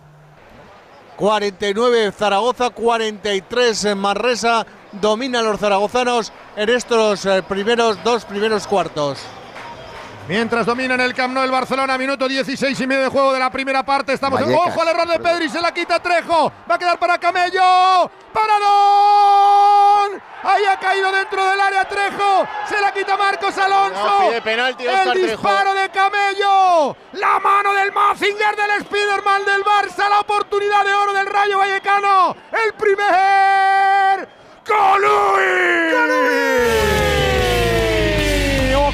49 1.18 2.06
en 2.06 2.12
Zaragoza, 2.14 2.70
43 2.72 3.86
en 3.86 3.98
Manresa. 3.98 4.66
Dominan 4.94 5.46
los 5.46 5.60
zaragozanos 5.60 6.34
en 6.56 6.70
estos 6.70 7.26
eh, 7.26 7.44
primeros 7.48 8.04
dos 8.04 8.26
primeros 8.26 8.66
cuartos. 8.66 9.20
Mientras 10.30 10.64
domina 10.64 10.94
en 10.94 11.02
el 11.02 11.16
Camp 11.16 11.34
Nou 11.34 11.44
el 11.44 11.50
Barcelona, 11.50 11.98
minuto 11.98 12.28
16 12.28 12.80
y 12.80 12.86
medio 12.86 13.02
de 13.02 13.10
juego 13.10 13.34
de 13.34 13.40
la 13.40 13.50
primera 13.50 13.82
parte. 13.82 14.14
Estamos 14.14 14.40
en 14.40 14.54
ojo 14.54 14.80
al 14.80 14.90
error 14.90 15.08
de 15.08 15.18
Pedri, 15.18 15.50
se 15.50 15.60
la 15.60 15.74
quita 15.74 16.00
Trejo. 16.00 16.54
Va 16.70 16.76
a 16.76 16.78
quedar 16.78 17.00
para 17.00 17.18
Camello. 17.18 18.12
¡Paradón! 18.32 20.22
Ahí 20.44 20.66
ha 20.66 20.80
caído 20.80 21.12
dentro 21.12 21.44
del 21.44 21.60
área 21.60 21.84
Trejo. 21.86 22.48
Se 22.68 22.80
la 22.80 22.94
quita 22.94 23.18
Marcos 23.18 23.58
Alonso. 23.58 24.06
No, 24.06 24.28
pide 24.28 24.42
penalti, 24.44 24.86
Óscar 24.86 25.08
El 25.08 25.14
Trejo. 25.14 25.28
disparo 25.32 25.74
de 25.74 25.90
Camello. 25.90 26.96
La 27.14 27.40
mano 27.40 27.74
del 27.74 27.92
Mazinger 27.92 28.56
del 28.56 28.86
Spiderman 28.86 29.46
del 29.46 29.64
Barça. 29.64 30.08
La 30.08 30.20
oportunidad 30.20 30.86
de 30.86 30.94
oro 30.94 31.12
del 31.12 31.26
Rayo 31.26 31.58
Vallecano. 31.58 32.36
El 32.52 32.74
primer. 32.76 34.30
Y 34.68 37.29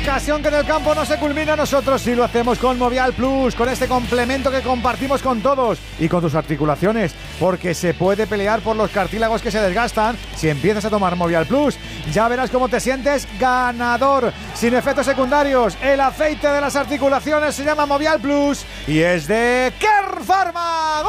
Ocasión 0.05 0.43
que 0.43 0.49
en 0.49 0.53
el 0.53 0.65
campo 0.67 0.93
no 0.93 1.03
se 1.03 1.17
culmina, 1.17 1.55
nosotros 1.55 1.99
sí 1.99 2.13
lo 2.13 2.23
hacemos 2.23 2.59
con 2.59 2.77
Movial 2.77 3.13
Plus, 3.13 3.55
con 3.55 3.67
este 3.67 3.87
complemento 3.87 4.51
que 4.51 4.61
compartimos 4.61 5.19
con 5.23 5.41
todos 5.41 5.79
y 5.99 6.07
con 6.07 6.21
tus 6.21 6.35
articulaciones, 6.35 7.15
porque 7.39 7.73
se 7.73 7.95
puede 7.95 8.27
pelear 8.27 8.59
por 8.59 8.75
los 8.75 8.91
cartílagos 8.91 9.41
que 9.41 9.49
se 9.49 9.59
desgastan 9.59 10.15
si 10.35 10.47
empiezas 10.47 10.85
a 10.85 10.91
tomar 10.91 11.15
Movial 11.15 11.47
Plus. 11.47 11.75
Ya 12.13 12.27
verás 12.27 12.51
cómo 12.51 12.69
te 12.69 12.79
sientes 12.79 13.27
ganador, 13.39 14.31
sin 14.53 14.75
efectos 14.75 15.07
secundarios. 15.07 15.75
El 15.81 15.99
aceite 15.99 16.49
de 16.49 16.61
las 16.61 16.75
articulaciones 16.75 17.55
se 17.55 17.65
llama 17.65 17.87
Movial 17.87 18.21
Plus 18.21 18.63
y 18.85 18.99
es 18.99 19.27
de 19.27 19.73
Kerr 19.79 20.23
Pharma. 20.23 21.01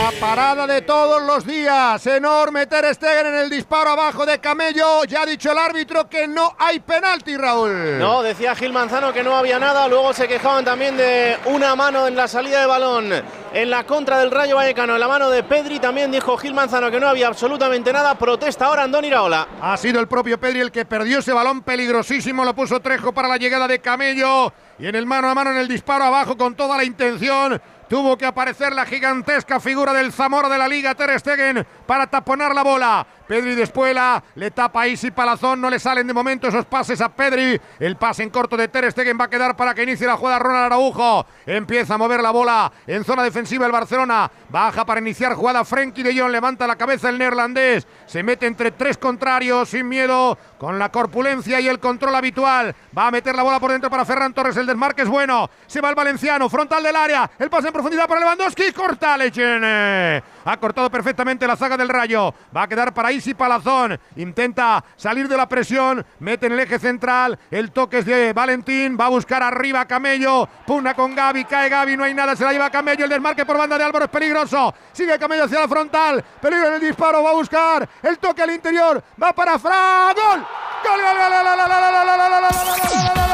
La 0.00 0.12
parada 0.20 0.64
de 0.64 0.82
todos 0.82 1.20
los 1.24 1.44
días. 1.44 2.06
Enorme 2.06 2.68
Ter 2.68 2.94
Stegen 2.94 3.26
en 3.26 3.34
el 3.34 3.50
disparo 3.50 3.90
abajo 3.90 4.24
de 4.24 4.38
Camello. 4.38 5.02
Ya 5.02 5.22
ha 5.22 5.26
dicho 5.26 5.50
el 5.50 5.58
árbitro 5.58 6.08
que 6.08 6.28
no 6.28 6.54
hay 6.56 6.78
penalti, 6.78 7.36
Raúl. 7.36 7.98
No, 7.98 8.22
decía 8.22 8.54
Gil 8.54 8.72
Manzano 8.72 9.12
que 9.12 9.24
no 9.24 9.36
había 9.36 9.58
nada. 9.58 9.88
Luego 9.88 10.12
se 10.12 10.28
quejaban 10.28 10.64
también 10.64 10.96
de 10.96 11.36
una 11.46 11.74
mano 11.74 12.06
en 12.06 12.14
la 12.14 12.28
salida 12.28 12.60
de 12.60 12.66
balón. 12.66 13.10
En 13.52 13.70
la 13.70 13.84
contra 13.86 14.20
del 14.20 14.30
Rayo 14.30 14.54
Vallecano, 14.54 14.94
en 14.94 15.00
la 15.00 15.08
mano 15.08 15.30
de 15.30 15.42
Pedri, 15.42 15.80
también 15.80 16.12
dijo 16.12 16.36
Gil 16.36 16.54
Manzano 16.54 16.92
que 16.92 17.00
no 17.00 17.08
había 17.08 17.26
absolutamente 17.26 17.92
nada. 17.92 18.14
Protesta 18.16 18.66
ahora 18.66 18.84
Andoni 18.84 19.08
Iraola. 19.08 19.48
Ha 19.60 19.76
sido 19.76 19.98
el 19.98 20.06
propio 20.06 20.38
Pedri 20.38 20.60
el 20.60 20.70
que 20.70 20.84
perdió 20.84 21.18
ese 21.18 21.32
balón 21.32 21.62
peligrosísimo. 21.62 22.44
Lo 22.44 22.54
puso 22.54 22.78
Trejo 22.78 23.12
para 23.12 23.26
la 23.26 23.36
llegada 23.36 23.66
de 23.66 23.80
Camello. 23.80 24.52
Y 24.78 24.86
en 24.86 24.94
el 24.94 25.06
mano 25.06 25.28
a 25.28 25.34
mano, 25.34 25.50
en 25.50 25.56
el 25.56 25.66
disparo 25.66 26.04
abajo, 26.04 26.36
con 26.36 26.54
toda 26.54 26.76
la 26.76 26.84
intención. 26.84 27.60
Tuvo 27.88 28.18
que 28.18 28.26
aparecer 28.26 28.74
la 28.74 28.84
gigantesca 28.84 29.60
figura 29.60 29.94
del 29.94 30.12
Zamora 30.12 30.48
de 30.48 30.58
la 30.58 30.68
Liga, 30.68 30.94
Ter 30.94 31.18
Stegen, 31.18 31.66
para 31.88 32.06
taponar 32.06 32.54
la 32.54 32.62
bola. 32.62 33.06
Pedri 33.26 33.54
despuela, 33.54 34.22
le 34.34 34.50
tapa 34.50 34.82
a 34.82 34.88
Isi 34.88 35.10
Palazón, 35.10 35.60
no 35.60 35.70
le 35.70 35.78
salen 35.78 36.06
de 36.06 36.12
momento 36.12 36.48
esos 36.48 36.66
pases 36.66 37.00
a 37.00 37.08
Pedri. 37.08 37.58
El 37.78 37.96
pase 37.96 38.22
en 38.22 38.30
corto 38.30 38.58
de 38.58 38.68
Ter 38.68 38.90
Stegen 38.92 39.18
va 39.18 39.24
a 39.24 39.30
quedar 39.30 39.56
para 39.56 39.74
que 39.74 39.82
inicie 39.82 40.06
la 40.06 40.16
jugada 40.16 40.38
Ronald 40.38 40.66
Araujo. 40.66 41.26
Empieza 41.46 41.94
a 41.94 41.98
mover 41.98 42.22
la 42.22 42.30
bola 42.30 42.70
en 42.86 43.04
zona 43.04 43.22
defensiva 43.22 43.64
el 43.64 43.72
Barcelona. 43.72 44.30
Baja 44.50 44.84
para 44.84 45.00
iniciar 45.00 45.34
jugada 45.34 45.64
Frenkie 45.64 46.02
de 46.02 46.18
Jong, 46.18 46.30
levanta 46.30 46.66
la 46.66 46.76
cabeza 46.76 47.08
el 47.08 47.18
neerlandés. 47.18 47.86
Se 48.06 48.22
mete 48.22 48.46
entre 48.46 48.70
tres 48.70 48.98
contrarios 48.98 49.70
sin 49.70 49.88
miedo, 49.88 50.36
con 50.58 50.78
la 50.78 50.90
corpulencia 50.90 51.58
y 51.60 51.68
el 51.68 51.80
control 51.80 52.14
habitual. 52.14 52.74
Va 52.96 53.06
a 53.06 53.10
meter 53.10 53.34
la 53.34 53.42
bola 53.42 53.60
por 53.60 53.72
dentro 53.72 53.88
para 53.88 54.04
Ferran 54.04 54.34
Torres, 54.34 54.56
el 54.56 54.66
desmarque 54.66 55.02
es 55.02 55.08
bueno. 55.08 55.48
Se 55.66 55.80
va 55.80 55.88
el 55.88 55.94
valenciano, 55.94 56.50
frontal 56.50 56.82
del 56.82 56.96
área. 56.96 57.30
El 57.38 57.48
pase 57.48 57.68
en 57.68 57.72
profundidad 57.72 58.08
para 58.08 58.20
Lewandowski, 58.20 58.72
corta 58.72 59.16
Lechene. 59.16 60.22
Ha 60.48 60.56
cortado 60.56 60.90
perfectamente 60.90 61.46
la 61.46 61.56
zaga 61.56 61.76
del 61.76 61.90
Rayo. 61.90 62.32
Va 62.56 62.62
a 62.62 62.68
quedar 62.68 62.94
para 62.94 63.12
Isi 63.12 63.34
Palazón. 63.34 64.00
Intenta 64.16 64.82
salir 64.96 65.28
de 65.28 65.36
la 65.36 65.46
presión. 65.46 66.06
Mete 66.20 66.46
en 66.46 66.52
el 66.52 66.60
eje 66.60 66.78
central. 66.78 67.38
El 67.50 67.70
toque 67.70 67.98
es 67.98 68.06
de 68.06 68.32
Valentín. 68.32 68.96
Va 68.98 69.04
a 69.06 69.10
buscar 69.10 69.42
arriba 69.42 69.84
Camello. 69.84 70.48
Pugna 70.66 70.94
con 70.94 71.14
Gaby. 71.14 71.44
Cae 71.44 71.68
Gaby. 71.68 71.98
No 71.98 72.04
hay 72.04 72.14
nada. 72.14 72.34
Se 72.34 72.44
la 72.44 72.52
lleva 72.52 72.70
Camello. 72.70 73.04
El 73.04 73.10
desmarque 73.10 73.44
por 73.44 73.58
banda 73.58 73.76
de 73.76 73.84
Álvaro 73.84 74.06
es 74.06 74.10
peligroso. 74.10 74.72
Sigue 74.90 75.18
Camello 75.18 75.44
hacia 75.44 75.60
la 75.60 75.68
frontal. 75.68 76.24
Peligro 76.40 76.68
en 76.68 76.74
el 76.74 76.80
disparo. 76.80 77.22
Va 77.22 77.28
a 77.28 77.34
buscar 77.34 77.86
el 78.02 78.18
toque 78.18 78.40
al 78.42 78.50
interior. 78.50 79.04
Va 79.22 79.34
para 79.34 79.58
Fra. 79.58 80.14
¡Gol! 80.14 80.46
¡Gol, 80.82 80.98
gol, 80.98 81.16
gol, 81.18 81.30
gol, 81.30 81.44
gol, 81.44 81.68
gol, 81.68 81.78
gol, 81.78 81.92
gol, 81.92 82.08
gol, 82.08 82.08
gol, 82.08 82.08
gol, 82.08 83.28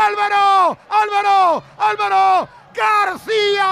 Álvaro, 0.06 0.78
Álvaro, 0.88 1.62
Álvaro 1.78 2.48
García. 2.72 3.64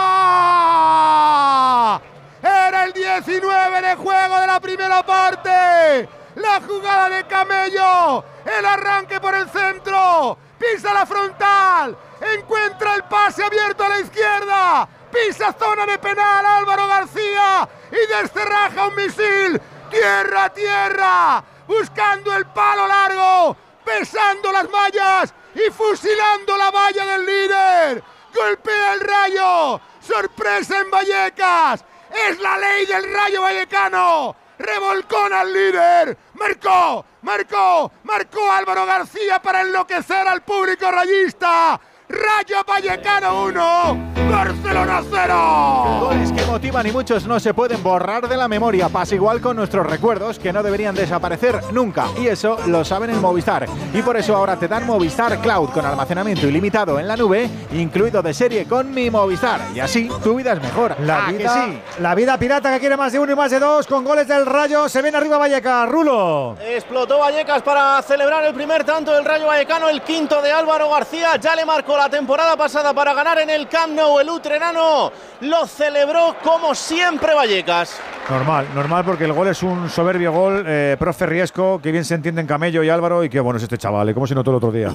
Era 2.43 2.85
el 2.87 2.93
19 2.93 3.81
de 3.81 3.95
juego 3.95 4.41
de 4.41 4.47
la 4.49 4.59
primera 4.59 5.07
parte. 5.07 6.09
La 6.35 6.61
jugada 6.61 7.09
de 7.09 7.25
Camello. 7.29 8.25
El 8.45 8.67
arranque 8.67 9.21
por 9.21 9.33
el 9.37 9.49
centro. 9.49 10.37
Pisa 10.59 10.93
la 10.93 11.07
frontal. 11.07 11.97
Encuentra 12.21 12.97
el 12.97 13.05
pase 13.05 13.45
abierto 13.45 13.85
a 13.85 13.91
la 13.91 14.01
izquierda. 14.01 14.89
Pisa 15.13 15.55
zona 15.57 15.87
de 15.87 16.01
penal 16.01 16.45
Álvaro 16.45 16.89
García. 16.89 17.69
Y 17.93 18.07
descerraja 18.09 18.89
un 18.89 18.97
misil. 18.97 19.63
Tierra 19.89 20.47
a 20.47 20.51
tierra. 20.53 21.45
Buscando 21.69 22.35
el 22.35 22.47
palo 22.47 22.89
largo. 22.89 23.57
Pesando 23.85 24.51
las 24.51 24.69
mallas. 24.69 25.33
Y 25.55 25.71
fusilando 25.71 26.57
la 26.57 26.71
valla 26.71 27.07
del 27.07 27.27
líder. 27.27 28.03
Golpea 28.35 28.95
el 28.95 29.01
rayo. 29.01 29.81
Sorpresa 30.01 30.81
en 30.81 30.91
Vallecas. 30.91 31.85
Es 32.29 32.39
la 32.39 32.59
ley 32.59 32.87
del 32.87 33.13
rayo 33.13 33.43
vallecano. 33.43 34.37
Revolcón 34.59 35.33
al 35.33 35.53
líder. 35.53 36.17
Marcó, 36.35 37.05
marcó, 37.23 37.91
marcó 38.05 38.51
Álvaro 38.51 38.87
García 38.87 39.41
para 39.41 39.63
enloquecer 39.63 40.27
al 40.29 40.43
público 40.43 40.91
rayista. 40.91 41.81
Rayo 42.15 42.65
Vallecano 42.67 43.45
1, 43.47 44.15
Barcelona 44.31 45.03
0. 45.11 45.99
Goles 46.01 46.31
que 46.33 46.45
motivan 46.47 46.87
y 46.87 46.93
muchos 46.93 47.27
no 47.27 47.41
se 47.41 47.53
pueden 47.53 47.83
borrar 47.83 48.29
de 48.29 48.37
la 48.37 48.47
memoria. 48.47 48.89
Pasa 48.89 49.17
igual 49.17 49.41
con 49.41 49.57
nuestros 49.57 49.85
recuerdos 49.85 50.39
que 50.39 50.53
no 50.53 50.63
deberían 50.63 50.95
desaparecer 50.95 51.61
nunca. 51.73 52.07
Y 52.21 52.29
eso 52.29 52.57
lo 52.67 52.85
saben 52.85 53.11
en 53.11 53.21
Movistar. 53.21 53.67
Y 53.93 54.01
por 54.03 54.17
eso 54.17 54.37
ahora 54.37 54.57
te 54.57 54.69
dan 54.69 54.87
Movistar 54.87 55.39
Cloud 55.41 55.71
con 55.71 55.85
almacenamiento 55.85 56.47
ilimitado 56.47 57.01
en 57.01 57.09
la 57.09 57.17
nube, 57.17 57.51
incluido 57.73 58.23
de 58.23 58.33
serie 58.33 58.67
con 58.67 58.95
mi 58.95 59.11
Movistar. 59.11 59.61
Y 59.75 59.81
así 59.81 60.09
tu 60.23 60.37
vida 60.37 60.53
es 60.53 60.63
mejor. 60.63 60.95
La 61.01 61.27
¿A 61.27 61.31
que 61.31 61.39
vida, 61.39 61.65
sí? 61.67 61.81
la 62.01 62.15
vida 62.15 62.39
pirata 62.39 62.73
que 62.73 62.79
quiere 62.81 62.97
más 62.97 63.13
de 63.13 63.19
uno 63.19 63.33
y 63.33 63.37
más 63.37 63.51
de 63.51 63.59
dos 63.59 63.89
con 63.89 64.05
goles 64.05 64.29
del 64.29 64.47
Rayo. 64.47 64.89
Se 64.89 65.03
viene 65.03 65.19
arriba 65.19 65.37
Vallecas. 65.39 65.89
Rulo. 65.89 66.57
Explotó 66.61 67.19
Vallecas 67.19 67.63
para 67.63 68.01
celebrar 68.03 68.45
el 68.45 68.55
primer 68.55 68.85
tanto 68.85 69.13
del 69.13 69.25
Rayo 69.25 69.47
Vallecano, 69.47 69.89
el 69.89 70.01
quinto 70.03 70.41
de 70.41 70.53
Álvaro 70.53 70.89
García. 70.91 71.37
Ya 71.41 71.57
le 71.57 71.65
marcó 71.65 71.97
la 71.97 72.04
temporada 72.09 72.57
pasada 72.57 72.93
para 72.95 73.15
ganar 73.15 73.39
en 73.39 73.51
el 73.51 73.69
Camp 73.69 73.93
Nou. 73.95 74.19
El 74.21 74.29
Utrenano 74.31 75.11
lo 75.41 75.67
celebró 75.67 76.37
como 76.43 76.75
siempre 76.75 77.35
Vallecas. 77.35 77.99
Normal, 78.31 78.69
normal 78.75 79.05
porque 79.05 79.25
el 79.25 79.33
gol 79.33 79.49
es 79.49 79.63
un 79.63 79.89
soberbio 79.91 80.33
gol, 80.33 80.65
eh, 80.67 80.97
profe 80.99 81.27
Riesco, 81.27 81.81
que 81.83 81.93
bien 81.93 82.05
se 82.05 82.15
entienden 82.15 82.47
Camello 82.47 82.83
y 82.83 82.89
Álvaro 82.89 83.23
y 83.25 83.29
qué 83.29 83.41
bueno 83.41 83.59
es 83.59 83.63
este 83.65 83.77
chaval, 83.79 84.09
¿eh? 84.09 84.15
¿cómo 84.15 84.27
se 84.27 84.35
notó 84.35 84.51
el 84.51 84.57
otro 84.57 84.73
día? 84.73 84.91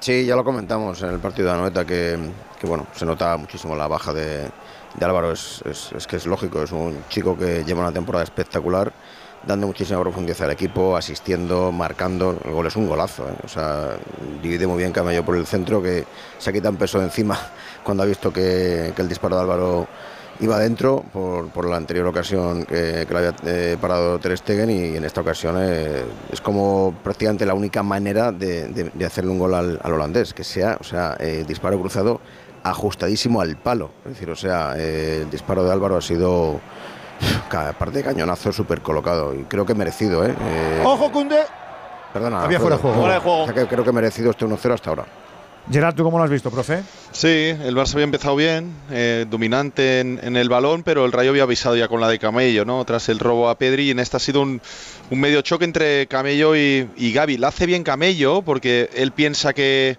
Sí, 0.00 0.26
ya 0.26 0.36
lo 0.36 0.44
comentamos 0.44 1.00
en 1.02 1.10
el 1.10 1.18
partido 1.18 1.48
de 1.48 1.54
Anoeta 1.54 1.84
que, 1.86 2.18
que, 2.60 2.66
bueno, 2.66 2.86
se 2.94 3.06
nota 3.06 3.36
muchísimo 3.38 3.74
la 3.74 3.86
baja 3.88 4.12
de, 4.12 4.42
de 4.94 5.04
Álvaro. 5.04 5.32
Es, 5.32 5.62
es- 5.64 5.92
es 5.92 6.06
que 6.06 6.16
es 6.16 6.26
lógico, 6.26 6.62
es 6.62 6.72
un 6.72 7.04
chico 7.08 7.38
que 7.38 7.64
lleva 7.64 7.80
una 7.80 7.92
temporada 7.92 8.22
espectacular, 8.24 8.92
dando 9.46 9.66
muchísima 9.66 10.00
profundidad 10.00 10.42
al 10.42 10.50
equipo, 10.52 10.96
asistiendo, 10.96 11.70
marcando. 11.72 12.38
El 12.44 12.52
gol 12.52 12.66
es 12.66 12.76
un 12.76 12.88
golazo, 12.88 13.28
¿eh? 13.28 13.34
o 13.44 13.48
sea, 13.48 13.96
divide 14.42 14.66
muy 14.66 14.78
bien 14.78 14.92
Camello 14.92 15.24
por 15.24 15.36
el 15.36 15.46
centro, 15.46 15.82
que 15.82 16.04
se 16.38 16.50
ha 16.50 16.52
quitado 16.52 16.70
un 16.72 16.76
peso 16.78 16.98
de 16.98 17.04
encima 17.04 17.38
cuando 17.84 18.02
ha 18.02 18.06
visto 18.06 18.32
que, 18.32 18.92
el 18.96 19.08
disparo 19.08 19.36
de 19.36 19.42
Álvaro 19.42 19.86
iba 20.40 20.56
adentro 20.56 21.04
por, 21.12 21.48
por 21.50 21.68
la 21.68 21.76
anterior 21.76 22.06
ocasión 22.08 22.64
que, 22.64 23.04
que 23.06 23.12
lo 23.12 23.18
había 23.18 23.34
eh, 23.44 23.76
parado 23.80 24.18
Ter 24.18 24.36
Stegen 24.36 24.68
y 24.68 24.96
en 24.96 25.04
esta 25.04 25.20
ocasión 25.20 25.56
eh, 25.60 26.02
es 26.32 26.40
como 26.40 26.92
prácticamente 27.04 27.46
la 27.46 27.54
única 27.54 27.84
manera 27.84 28.32
de, 28.32 28.66
de- 28.68 28.90
de 28.92 29.04
hacerle 29.04 29.30
un 29.30 29.38
gol 29.38 29.54
al, 29.54 29.78
al 29.82 29.92
holandés, 29.92 30.34
que 30.34 30.42
sea, 30.42 30.76
o 30.80 30.84
sea, 30.84 31.16
eh, 31.20 31.44
disparo 31.46 31.78
cruzado 31.80 32.20
ajustadísimo 32.64 33.40
al 33.40 33.56
palo. 33.56 33.90
Es 34.04 34.12
decir, 34.14 34.30
o 34.30 34.34
sea, 34.36 34.74
eh, 34.76 35.20
el 35.22 35.30
disparo 35.30 35.62
de 35.64 35.70
Álvaro 35.72 35.96
ha 35.96 36.00
sido, 36.02 36.60
ca- 37.48 37.68
aparte 37.70 37.98
de 37.98 38.04
cañonazo, 38.04 38.52
súper 38.52 38.80
colocado 38.80 39.34
y 39.34 39.44
creo 39.44 39.64
que 39.66 39.74
merecido, 39.74 40.24
¿eh? 40.24 40.34
Eh, 40.40 40.82
Ojo, 40.84 41.10
Cunde. 41.12 41.38
Perdona, 42.12 42.42
Había 42.44 42.60
fuera 42.60 42.76
de 42.76 42.82
juego. 42.82 42.96
Fuera 43.00 43.14
de 43.14 43.20
juego. 43.20 43.42
O 43.42 43.44
sea, 43.46 43.54
que 43.54 43.66
creo 43.66 43.84
que 43.84 43.92
merecido 43.92 44.30
este 44.30 44.46
1-0 44.46 44.72
hasta 44.74 44.90
ahora. 44.90 45.04
Gerard, 45.70 45.94
¿tú 45.94 46.04
cómo 46.04 46.18
lo 46.18 46.24
has 46.24 46.30
visto, 46.30 46.50
profe? 46.50 46.82
Sí, 47.10 47.26
el 47.26 47.74
Barça 47.74 47.94
había 47.94 48.04
empezado 48.04 48.36
bien, 48.36 48.70
eh, 48.90 49.24
dominante 49.30 50.00
en, 50.00 50.20
en 50.22 50.36
el 50.36 50.50
balón, 50.50 50.82
pero 50.82 51.06
el 51.06 51.12
Rayo 51.12 51.30
había 51.30 51.44
avisado 51.44 51.74
ya 51.74 51.88
con 51.88 52.02
la 52.02 52.08
de 52.08 52.18
Camello, 52.18 52.66
¿no? 52.66 52.84
Tras 52.84 53.08
el 53.08 53.18
robo 53.18 53.48
a 53.48 53.56
Pedri, 53.56 53.84
y 53.84 53.90
en 53.90 53.98
esta 53.98 54.18
ha 54.18 54.20
sido 54.20 54.42
un, 54.42 54.60
un 55.10 55.20
medio 55.20 55.40
choque 55.40 55.64
entre 55.64 56.06
Camello 56.06 56.54
y, 56.54 56.90
y 56.98 57.12
Gaby. 57.14 57.38
La 57.38 57.48
hace 57.48 57.64
bien 57.64 57.82
Camello 57.82 58.42
porque 58.42 58.90
él 58.94 59.12
piensa 59.12 59.54
que 59.54 59.96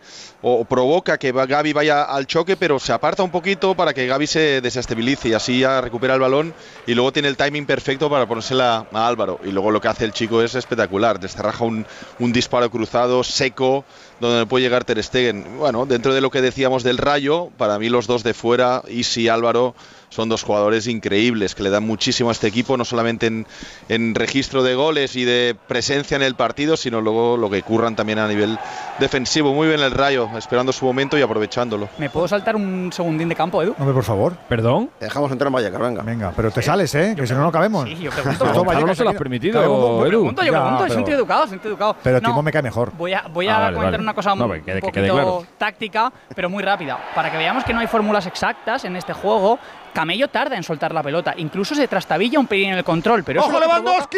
o 0.48 0.64
provoca 0.64 1.18
que 1.18 1.32
Gaby 1.32 1.74
vaya 1.74 2.04
al 2.04 2.28
choque, 2.28 2.56
pero 2.56 2.78
se 2.78 2.94
aparta 2.94 3.24
un 3.24 3.32
poquito 3.32 3.74
para 3.74 3.96
que 3.96 4.06
Gaby 4.06 4.28
se 4.28 4.62
desestabilice 4.62 5.30
y 5.30 5.34
así 5.34 5.62
ya 5.62 5.82
recupera 5.82 6.14
el 6.14 6.20
balón 6.20 6.54
y 6.86 6.94
luego 6.94 7.12
tiene 7.12 7.30
el 7.30 7.36
timing 7.36 7.66
perfecto 7.66 8.12
para 8.12 8.28
ponérsela 8.28 8.86
a 8.94 9.08
Álvaro. 9.08 9.40
Y 9.44 9.50
luego 9.50 9.72
lo 9.72 9.82
que 9.82 9.88
hace 9.88 10.06
el 10.06 10.14
chico 10.14 10.44
es 10.44 10.54
espectacular, 10.54 11.20
descerraja 11.20 11.64
un, 11.64 11.88
un 12.20 12.32
disparo 12.32 12.70
cruzado, 12.70 13.24
seco, 13.24 13.86
donde 14.20 14.46
puede 14.46 14.64
llegar 14.64 14.84
Ter 14.86 15.02
Stegen. 15.04 15.58
Bueno, 15.60 15.86
dentro 15.86 16.14
de 16.14 16.22
lo 16.22 16.30
que 16.32 16.42
decíamos 16.42 16.84
del 16.84 16.98
Rayo, 16.98 17.50
para 17.58 17.78
mí 17.80 17.90
los 17.90 18.08
dos 18.08 18.24
de 18.24 18.34
fuera, 18.34 18.82
Isi 18.88 19.24
y 19.24 19.28
Álvaro, 19.30 19.76
son 20.10 20.30
dos 20.30 20.44
jugadores 20.44 20.88
increíbles 20.88 21.56
que 21.56 21.64
le 21.64 21.70
dan 21.70 21.84
muchísimo 21.86 22.30
a 22.30 22.32
este 22.32 22.48
equipo, 22.48 22.78
no 22.78 22.86
solamente 22.86 23.28
en, 23.28 23.46
en 23.90 24.16
registro 24.16 24.64
de 24.64 24.74
goles 24.76 25.16
y 25.18 25.26
de 25.26 25.58
presencia 25.68 26.16
en 26.16 26.22
el 26.24 26.36
partido, 26.36 26.78
sino 26.78 27.02
luego 27.02 27.36
lo 27.36 27.50
que 27.50 27.62
curran 27.64 27.98
también 27.98 28.20
a 28.20 28.28
nivel 28.28 28.58
defensivo. 29.00 29.54
Muy 29.54 29.68
bien 29.68 29.82
el 29.82 29.92
Rayo, 29.92 30.30
esperando 30.38 30.72
su 30.72 30.86
momento 30.86 31.18
y 31.18 31.22
aprovechándolo. 31.22 31.90
¿Me 31.98 32.10
puedo 32.10 32.28
saltar 32.30 32.56
un 32.56 32.92
segundín 32.94 33.28
de 33.28 33.36
campo, 33.36 33.62
Edu? 33.62 33.76
Hombre, 33.78 33.94
por 33.94 34.04
favor. 34.06 34.38
¿Perdón? 34.48 34.90
Dejamos 35.02 35.32
entrar 35.32 35.48
en 35.48 35.54
Vallecas, 35.54 35.82
venga. 35.82 36.02
Venga, 36.04 36.34
pero 36.34 36.50
te 36.52 36.62
sales, 36.62 36.96
¿eh? 36.96 37.14
Que 37.18 37.28
si 37.28 37.34
no, 37.34 37.42
no 37.42 37.52
cabemos. 37.52 37.86
Sí, 37.90 37.96
yo 37.98 38.12
pregunto. 38.12 38.46
Vallecas 38.64 38.88
no 38.88 38.96
se 38.96 39.04
lo 39.04 39.10
has 39.10 39.16
permitido, 39.18 39.54
Claro, 39.60 39.68
¿cómo- 39.74 40.02
Edu. 40.06 40.08
Pregunto, 40.10 40.42
yo 40.44 40.54
Ya, 40.54 40.60
pregunto, 40.62 40.78
pero- 40.84 40.94
soy 40.94 40.98
un 41.00 41.06
tío 41.06 41.16
educado, 41.16 41.44
soy 41.48 41.54
un 41.56 41.60
tío 41.60 41.70
educado. 41.72 41.96
Pero 42.02 42.22
No, 42.22 42.30
Timo 42.30 42.42
me 42.44 42.52
cae 42.54 42.62
mejor. 42.62 42.94
Voy 42.98 43.14
a, 43.14 43.24
voy 43.34 43.48
a 43.50 43.56
Ah, 43.58 43.60
vale, 43.60 43.76
comentar 43.76 44.00
vale. 44.00 44.05
Una 44.06 44.14
cosa 44.14 44.36
No, 44.36 44.46
un 44.46 44.62
que 44.62 44.80
que 44.82 44.92
claro. 44.92 45.46
táctica, 45.58 46.12
pero 46.36 46.50
muy 46.50 46.64
rápida. 46.64 46.98
Para 47.14 47.32
que 47.32 47.38
veamos 47.38 47.64
que 47.64 47.74
no 47.74 47.80
hay 47.80 47.88
fórmulas 47.88 48.26
exactas 48.28 48.86
en 48.86 48.96
este 48.96 49.14
juego, 49.14 49.60
Camello 49.94 50.28
tarda 50.30 50.56
en 50.56 50.64
soltar 50.64 50.94
la 50.94 51.02
pelota. 51.04 51.34
Incluso 51.38 51.74
se 51.76 51.88
trastabilla 51.88 52.40
un 52.40 52.48
pelín 52.48 52.72
en 52.72 52.78
el 52.78 52.84
control, 52.84 53.24
pero 53.24 53.42
¡Ojo 53.42 53.60
Lewandowski! 53.60 54.18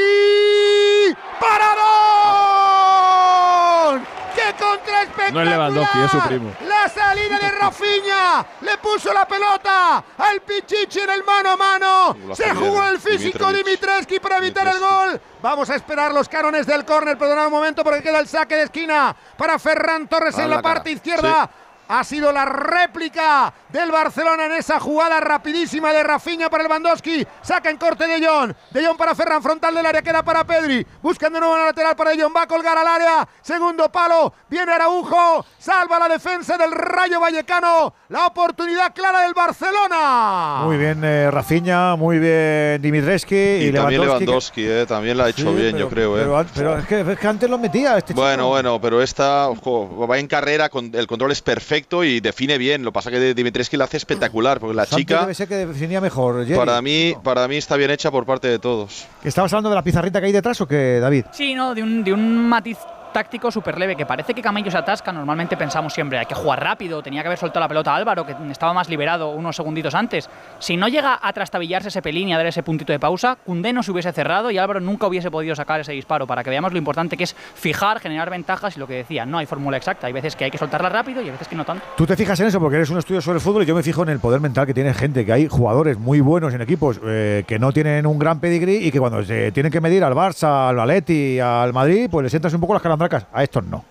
¡Paradón! 2.78 4.02
¡Qué 4.36 4.54
contra! 4.62 5.32
No 5.32 5.42
es 5.42 5.48
Lewandowski, 5.50 6.00
es 6.00 6.12
su 6.12 6.20
primo. 6.22 6.52
La 6.88 6.94
salida 6.94 7.38
de 7.38 7.52
Rafinha 7.52 8.46
le 8.62 8.78
puso 8.78 9.12
la 9.12 9.28
pelota 9.28 10.02
al 10.20 10.40
Pichichi 10.40 11.00
en 11.00 11.10
el 11.10 11.24
mano 11.26 11.50
a 11.52 11.58
mano. 11.58 12.18
Se 12.34 12.56
jugó 12.56 12.82
el 12.88 12.98
físico. 12.98 13.52
Dimitreski 13.52 14.22
para 14.22 14.38
evitar 14.38 14.66
el 14.70 14.80
gol. 14.80 15.22
Vamos 15.42 15.70
a 15.70 15.76
esperar 15.76 16.14
los 16.14 16.30
carones 16.30 16.66
del 16.66 16.86
córner. 16.86 17.18
Perdonad 17.18 17.48
un 17.48 17.52
momento 17.52 17.84
porque 17.84 18.02
queda 18.02 18.20
el 18.20 18.28
saque 18.30 18.56
de 18.56 18.64
esquina 18.64 19.14
para 19.36 19.60
Ferran 19.60 20.08
Torres 20.08 20.38
en 20.38 20.50
la 20.50 20.62
parte 20.62 20.92
izquierda. 20.92 21.50
Ha 21.90 22.04
sido 22.04 22.32
la 22.32 22.44
réplica 22.46 23.54
del 23.70 23.92
Barcelona 23.92 24.46
en 24.46 24.54
esa 24.54 24.80
jugada 24.80 25.20
rapidísima 25.20 25.94
de 25.94 26.04
Rafinha 26.04 26.50
para 26.50 26.64
Lewandowski. 26.64 27.26
Saca 27.42 27.70
en 27.70 27.78
corte 27.78 28.06
de 28.08 28.26
Jong. 28.26 28.54
De 28.72 28.86
Jong 28.86 28.98
para 28.98 29.16
Ferran, 29.16 29.42
frontal 29.42 29.74
del 29.74 29.86
área, 29.86 30.02
queda 30.02 30.22
para 30.24 30.44
Pedri. 30.44 30.86
Buscando 31.02 31.38
de 31.38 31.42
nuevo 31.42 31.56
en 31.56 31.62
la 31.62 31.68
lateral 31.68 31.96
para 31.96 32.12
De 32.12 32.22
Jong. 32.22 32.36
Va 32.36 32.42
a 32.44 32.48
colgar 32.48 32.78
al 32.78 32.88
área. 32.88 33.28
Segundo 33.42 33.90
palo. 33.90 34.34
Viene 34.50 34.72
Araujo. 34.74 35.46
Salva 35.58 36.00
la 36.00 36.10
defensa 36.10 36.58
del 36.58 36.72
Rayo 36.72 37.20
Vallecano. 37.22 37.94
La 38.10 38.26
oportunidad 38.28 38.94
clara 38.94 39.22
del 39.22 39.34
Barcelona. 39.34 40.62
Muy 40.66 40.78
bien, 40.78 41.02
eh, 41.04 41.30
Rafinha, 41.32 41.96
muy 41.96 42.20
bien 42.20 42.82
Dimitreski 42.82 43.36
y, 43.36 43.68
Y, 43.68 43.72
también 43.74 44.02
Lewandowski. 44.02 44.62
que- 44.64 44.82
eh, 44.82 44.86
también 44.86 45.18
la 45.18 45.26
ha 45.26 45.30
hecho 45.30 45.50
Sí, 45.50 45.56
bien, 45.56 45.72
pero- 45.74 45.78
yo 45.78 45.90
creo. 45.90 46.18
eh. 46.18 46.22
Pero, 46.24 46.46
pero 46.54 46.78
es, 46.80 46.86
que, 46.88 47.02
es 47.14 47.20
que 47.20 47.28
antes 47.28 47.50
lo 47.50 47.58
metía 47.58 47.98
este 47.98 48.14
chico. 48.14 48.22
Bueno, 48.22 48.48
bueno, 48.50 48.80
pero 48.82 49.02
esta 49.02 49.50
ojo, 49.50 50.08
va 50.08 50.18
en 50.18 50.28
carrera, 50.28 50.70
con, 50.70 50.92
el 50.94 51.08
control 51.08 51.32
es 51.32 51.42
perfecto 51.42 51.77
y 52.04 52.20
define 52.20 52.58
bien. 52.58 52.84
Lo 52.84 52.92
que 52.92 52.96
pasa 52.96 53.12
que 53.12 53.34
Dimitrescu 53.34 53.78
la 53.78 53.86
hace 53.86 53.98
espectacular, 53.98 54.60
porque 54.60 54.76
la 54.76 54.86
Santi 54.86 55.04
chica, 55.04 55.22
debe 55.22 55.34
ser 55.34 55.48
que 55.48 55.56
definía 55.56 56.02
mejor. 56.02 56.46
Jerry. 56.46 56.58
para 56.58 56.82
mí, 56.82 57.14
para 57.24 57.48
mí 57.48 57.58
está 57.58 57.76
bien 57.76 57.92
hecha 57.92 58.12
por 58.12 58.26
parte 58.26 58.48
de 58.48 58.60
todos. 58.60 59.08
¿Que 59.22 59.30
¿Estabas 59.30 59.52
hablando 59.54 59.70
de 59.70 59.76
la 59.76 59.84
pizarrita 59.84 60.20
que 60.20 60.28
hay 60.28 60.32
detrás 60.32 60.60
o 60.62 60.68
qué, 60.68 61.00
David? 61.00 61.26
Sí, 61.32 61.54
no, 61.54 61.74
de 61.74 61.84
un, 61.84 62.04
de 62.04 62.14
un 62.14 62.48
matiz 62.50 62.78
táctico 63.18 63.50
súper 63.50 63.80
leve, 63.80 63.96
que 63.96 64.06
parece 64.06 64.36
que 64.36 64.44
Camello 64.44 64.70
se 64.70 64.78
atasca. 64.78 65.12
Normalmente 65.12 65.58
pensamos 65.58 65.92
siempre, 65.92 66.20
hay 66.20 66.28
que 66.28 66.36
jugar 66.36 66.64
rápido, 66.64 67.02
tenía 67.02 67.24
que 67.24 67.30
haber 67.30 67.40
soltado 67.40 67.62
la 67.62 67.68
pelota 67.68 67.92
a 67.92 67.96
Álvaro, 67.96 68.24
que 68.28 68.36
estaba 68.52 68.74
más 68.74 68.90
liberado 68.90 69.32
unos 69.32 69.56
segunditos 69.56 69.96
antes. 69.96 70.30
Si 70.60 70.78
no 70.78 70.88
llega 70.88 71.18
a 71.20 71.34
trastabillarse 71.34 71.88
ese 71.88 72.04
pelín 72.04 72.30
y 72.30 72.34
a 72.36 72.38
dar 72.38 72.46
ese 72.46 72.62
puntito 72.62 72.94
de 72.94 73.00
pausa, 73.00 73.36
Cundé 73.44 73.74
no 73.74 73.82
se 73.82 73.92
hubiese 73.92 74.12
cerrado 74.12 74.52
y 74.52 74.60
Álvaro 74.60 74.82
nunca 74.82 75.08
hubiese 75.08 75.32
podido 75.32 75.56
sacar 75.56 75.80
ese 75.80 75.94
disparo, 75.94 76.28
para 76.28 76.44
que 76.44 76.52
veamos 76.52 76.72
lo 76.72 76.78
importante 76.78 77.18
que 77.18 77.24
es 77.24 77.36
fijar, 77.56 78.00
generar 78.00 78.30
ventajas 78.30 78.78
y 78.78 78.80
lo 78.80 78.86
que 78.86 78.98
decía, 78.98 79.26
no 79.26 79.40
hay 79.40 79.48
fórmula 79.48 79.78
exacta. 79.78 80.06
Hay 80.06 80.14
veces 80.14 80.36
que 80.36 80.46
hay 80.46 80.52
que 80.52 80.60
soltarla 80.60 80.90
rápido 80.90 81.20
y 81.24 81.26
hay 81.26 81.32
veces 81.32 81.48
que 81.48 81.56
no 81.56 81.66
tanto. 81.66 81.84
Tú 81.98 82.06
te 82.06 82.16
fijas 82.16 82.40
en 82.40 82.46
eso 82.46 82.60
porque 82.60 82.76
eres 82.76 82.92
un 82.92 83.00
estudio 83.00 83.20
sobre 83.20 83.38
el 83.38 83.42
fútbol 83.42 83.64
y 83.64 83.66
yo 83.66 83.74
me 83.74 83.82
fijo 83.82 84.04
en 84.04 84.10
el 84.10 84.20
poder 84.20 84.42
mental 84.42 84.68
que 84.68 84.76
tiene 84.76 84.94
gente, 84.94 85.26
que 85.26 85.34
hay 85.34 85.48
jugadores 85.48 85.98
muy 85.98 86.20
buenos 86.20 86.54
en 86.54 86.62
equipos 86.62 87.02
eh, 87.04 87.44
que 87.48 87.58
no 87.58 87.72
tienen 87.72 88.06
un 88.06 88.20
gran 88.20 88.40
pedigrí 88.40 88.76
y 88.76 88.92
que 88.92 89.00
cuando 89.00 89.24
se 89.24 89.52
tienen 89.54 89.72
que 89.72 89.82
medir 89.82 90.04
al 90.04 90.14
Barça, 90.14 90.70
al 90.70 90.80
Atleti, 90.80 91.40
al 91.40 91.74
Madrid, 91.74 92.10
pues 92.12 92.22
les 92.22 92.32
sientas 92.32 92.54
un 92.54 92.62
poco 92.62 92.74
las 92.74 92.84
calandracas. 93.10 93.28
A 93.34 93.44
estos 93.44 93.64
no. 93.66 93.84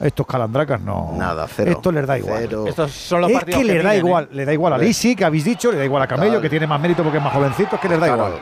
A 0.00 0.06
estos 0.06 0.26
calandracas 0.26 0.80
no. 0.80 1.12
Nada, 1.16 1.46
cero. 1.48 1.72
Esto 1.72 1.90
les 1.92 2.06
da 2.06 2.18
igual. 2.18 2.38
Cero. 2.40 2.64
Estos 2.66 2.92
son 2.92 3.22
los 3.22 3.30
es 3.30 3.36
partidos 3.36 3.60
que 3.60 3.64
les 3.66 3.82
da 3.82 3.94
¿eh? 3.94 3.98
igual. 3.98 4.28
Le 4.32 4.44
da 4.44 4.52
igual 4.52 4.72
a 4.72 4.78
Lisi, 4.78 5.16
que 5.16 5.24
habéis 5.24 5.44
dicho, 5.44 5.72
le 5.72 5.78
da 5.78 5.84
igual 5.84 6.02
a 6.02 6.06
Camello, 6.06 6.34
Total. 6.34 6.42
que 6.42 6.50
tiene 6.50 6.66
más 6.66 6.80
mérito 6.80 7.02
porque 7.02 7.18
es 7.18 7.24
más 7.24 7.32
jovencito, 7.32 7.76
es 7.76 7.80
que 7.80 7.88
les 7.88 8.00
da 8.00 8.08
igual. 8.08 8.32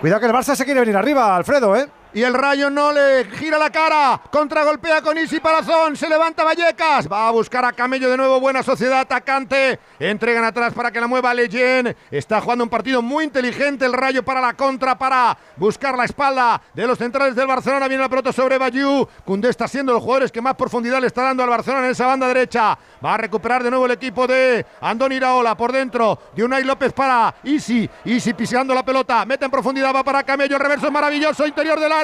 Cuidado 0.00 0.20
que 0.20 0.26
el 0.26 0.32
Barça 0.32 0.54
se 0.54 0.64
quiere 0.64 0.80
venir 0.80 0.96
arriba, 0.96 1.36
Alfredo, 1.36 1.76
¿eh? 1.76 1.86
Y 2.14 2.22
el 2.22 2.34
Rayo 2.34 2.68
no 2.68 2.92
le 2.92 3.24
gira 3.24 3.56
la 3.56 3.70
cara. 3.70 4.20
Contragolpea 4.30 5.00
con 5.00 5.16
Isi 5.16 5.40
Palazón. 5.40 5.96
Se 5.96 6.08
levanta 6.10 6.44
Vallecas. 6.44 7.10
Va 7.10 7.28
a 7.28 7.30
buscar 7.30 7.64
a 7.64 7.72
Camello 7.72 8.10
de 8.10 8.18
nuevo. 8.18 8.38
Buena 8.38 8.62
sociedad 8.62 9.00
atacante. 9.00 9.78
Entregan 9.98 10.44
atrás 10.44 10.74
para 10.74 10.90
que 10.90 11.00
la 11.00 11.06
mueva 11.06 11.32
Leyen. 11.32 11.96
Está 12.10 12.42
jugando 12.42 12.64
un 12.64 12.70
partido 12.70 13.00
muy 13.00 13.24
inteligente. 13.24 13.86
El 13.86 13.94
Rayo 13.94 14.22
para 14.22 14.42
la 14.42 14.52
contra. 14.52 14.98
Para 14.98 15.38
buscar 15.56 15.96
la 15.96 16.04
espalda 16.04 16.60
de 16.74 16.86
los 16.86 16.98
centrales 16.98 17.34
del 17.34 17.46
Barcelona. 17.46 17.88
Viene 17.88 18.02
la 18.02 18.10
pelota 18.10 18.30
sobre 18.30 18.58
Bayú. 18.58 19.08
Cundé 19.24 19.48
está 19.48 19.66
siendo 19.66 19.94
los 19.94 20.02
jugadores 20.02 20.30
que 20.30 20.42
más 20.42 20.54
profundidad 20.54 21.00
le 21.00 21.06
está 21.06 21.22
dando 21.22 21.42
al 21.42 21.48
Barcelona 21.48 21.86
en 21.86 21.92
esa 21.92 22.06
banda 22.06 22.28
derecha. 22.28 22.78
Va 23.02 23.14
a 23.14 23.16
recuperar 23.16 23.62
de 23.62 23.70
nuevo 23.70 23.86
el 23.86 23.92
equipo 23.92 24.26
de 24.26 24.66
Andoni 24.82 25.14
Iraola 25.14 25.56
por 25.56 25.72
dentro. 25.72 26.18
De 26.36 26.44
Unai 26.44 26.62
López 26.62 26.92
para 26.92 27.34
Isi. 27.44 27.88
Isi 28.04 28.34
pisando 28.34 28.74
la 28.74 28.84
pelota. 28.84 29.24
Mete 29.24 29.46
en 29.46 29.50
profundidad. 29.50 29.94
Va 29.94 30.04
para 30.04 30.22
Camello. 30.22 30.56
El 30.56 30.62
reverso 30.62 30.90
maravilloso. 30.90 31.46
Interior 31.46 31.80
del 31.80 31.90
área. 31.90 32.01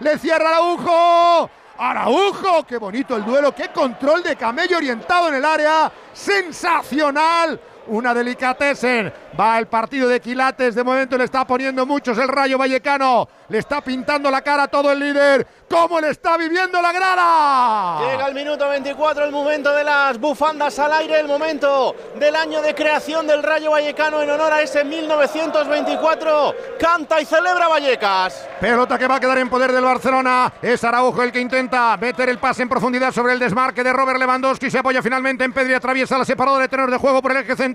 Le 0.00 0.18
cierra 0.18 0.48
Araujo. 0.48 1.50
Araujo, 1.78 2.66
qué 2.66 2.76
bonito 2.76 3.16
el 3.16 3.24
duelo, 3.24 3.54
qué 3.54 3.68
control 3.68 4.22
de 4.22 4.36
camello 4.36 4.76
orientado 4.76 5.28
en 5.28 5.36
el 5.36 5.44
área, 5.44 5.90
sensacional, 6.12 7.58
una 7.88 8.14
delicatessen. 8.14 9.12
Va 9.38 9.58
el 9.58 9.66
partido 9.66 10.08
de 10.08 10.20
Quilates, 10.20 10.74
de 10.74 10.84
momento 10.84 11.16
le 11.16 11.24
está 11.24 11.46
poniendo 11.46 11.86
muchos 11.86 12.18
el 12.18 12.28
Rayo 12.28 12.58
Vallecano, 12.58 13.28
le 13.48 13.58
está 13.58 13.80
pintando 13.80 14.30
la 14.30 14.42
cara 14.42 14.64
a 14.64 14.68
todo 14.68 14.92
el 14.92 14.98
líder. 14.98 15.46
¿Cómo 15.70 16.00
le 16.00 16.10
está 16.10 16.36
viviendo 16.36 16.82
la 16.82 16.92
grada? 16.92 18.10
Llega 18.10 18.26
el 18.26 18.34
minuto 18.34 18.68
24, 18.68 19.24
el 19.24 19.30
momento 19.30 19.72
de 19.72 19.84
las 19.84 20.18
bufandas 20.18 20.76
al 20.80 20.92
aire, 20.94 21.20
el 21.20 21.28
momento 21.28 21.94
del 22.18 22.34
año 22.34 22.60
de 22.60 22.74
creación 22.74 23.26
del 23.26 23.42
Rayo 23.42 23.70
Vallecano 23.70 24.20
en 24.20 24.30
honor 24.30 24.52
a 24.52 24.62
ese 24.62 24.84
1924. 24.84 26.54
Canta 26.78 27.20
y 27.20 27.24
celebra 27.24 27.68
Vallecas. 27.68 28.48
Pelota 28.60 28.98
que 28.98 29.06
va 29.06 29.16
a 29.16 29.20
quedar 29.20 29.38
en 29.38 29.48
poder 29.48 29.70
del 29.70 29.84
Barcelona. 29.84 30.52
Es 30.60 30.82
Araujo 30.82 31.22
el 31.22 31.30
que 31.30 31.40
intenta 31.40 31.96
meter 31.96 32.28
el 32.28 32.38
pase 32.38 32.62
en 32.62 32.68
profundidad 32.68 33.12
sobre 33.12 33.32
el 33.32 33.38
desmarque 33.38 33.84
de 33.84 33.92
Robert 33.92 34.18
Lewandowski. 34.18 34.70
Se 34.70 34.78
apoya 34.78 35.02
finalmente 35.02 35.44
en 35.44 35.52
Pedri, 35.52 35.74
atraviesa 35.74 36.18
la 36.18 36.24
separadora 36.24 36.62
de 36.62 36.68
tenor 36.68 36.90
de 36.90 36.96
juego 36.96 37.22
por 37.22 37.30
el 37.30 37.38
eje 37.38 37.54
central. 37.54 37.69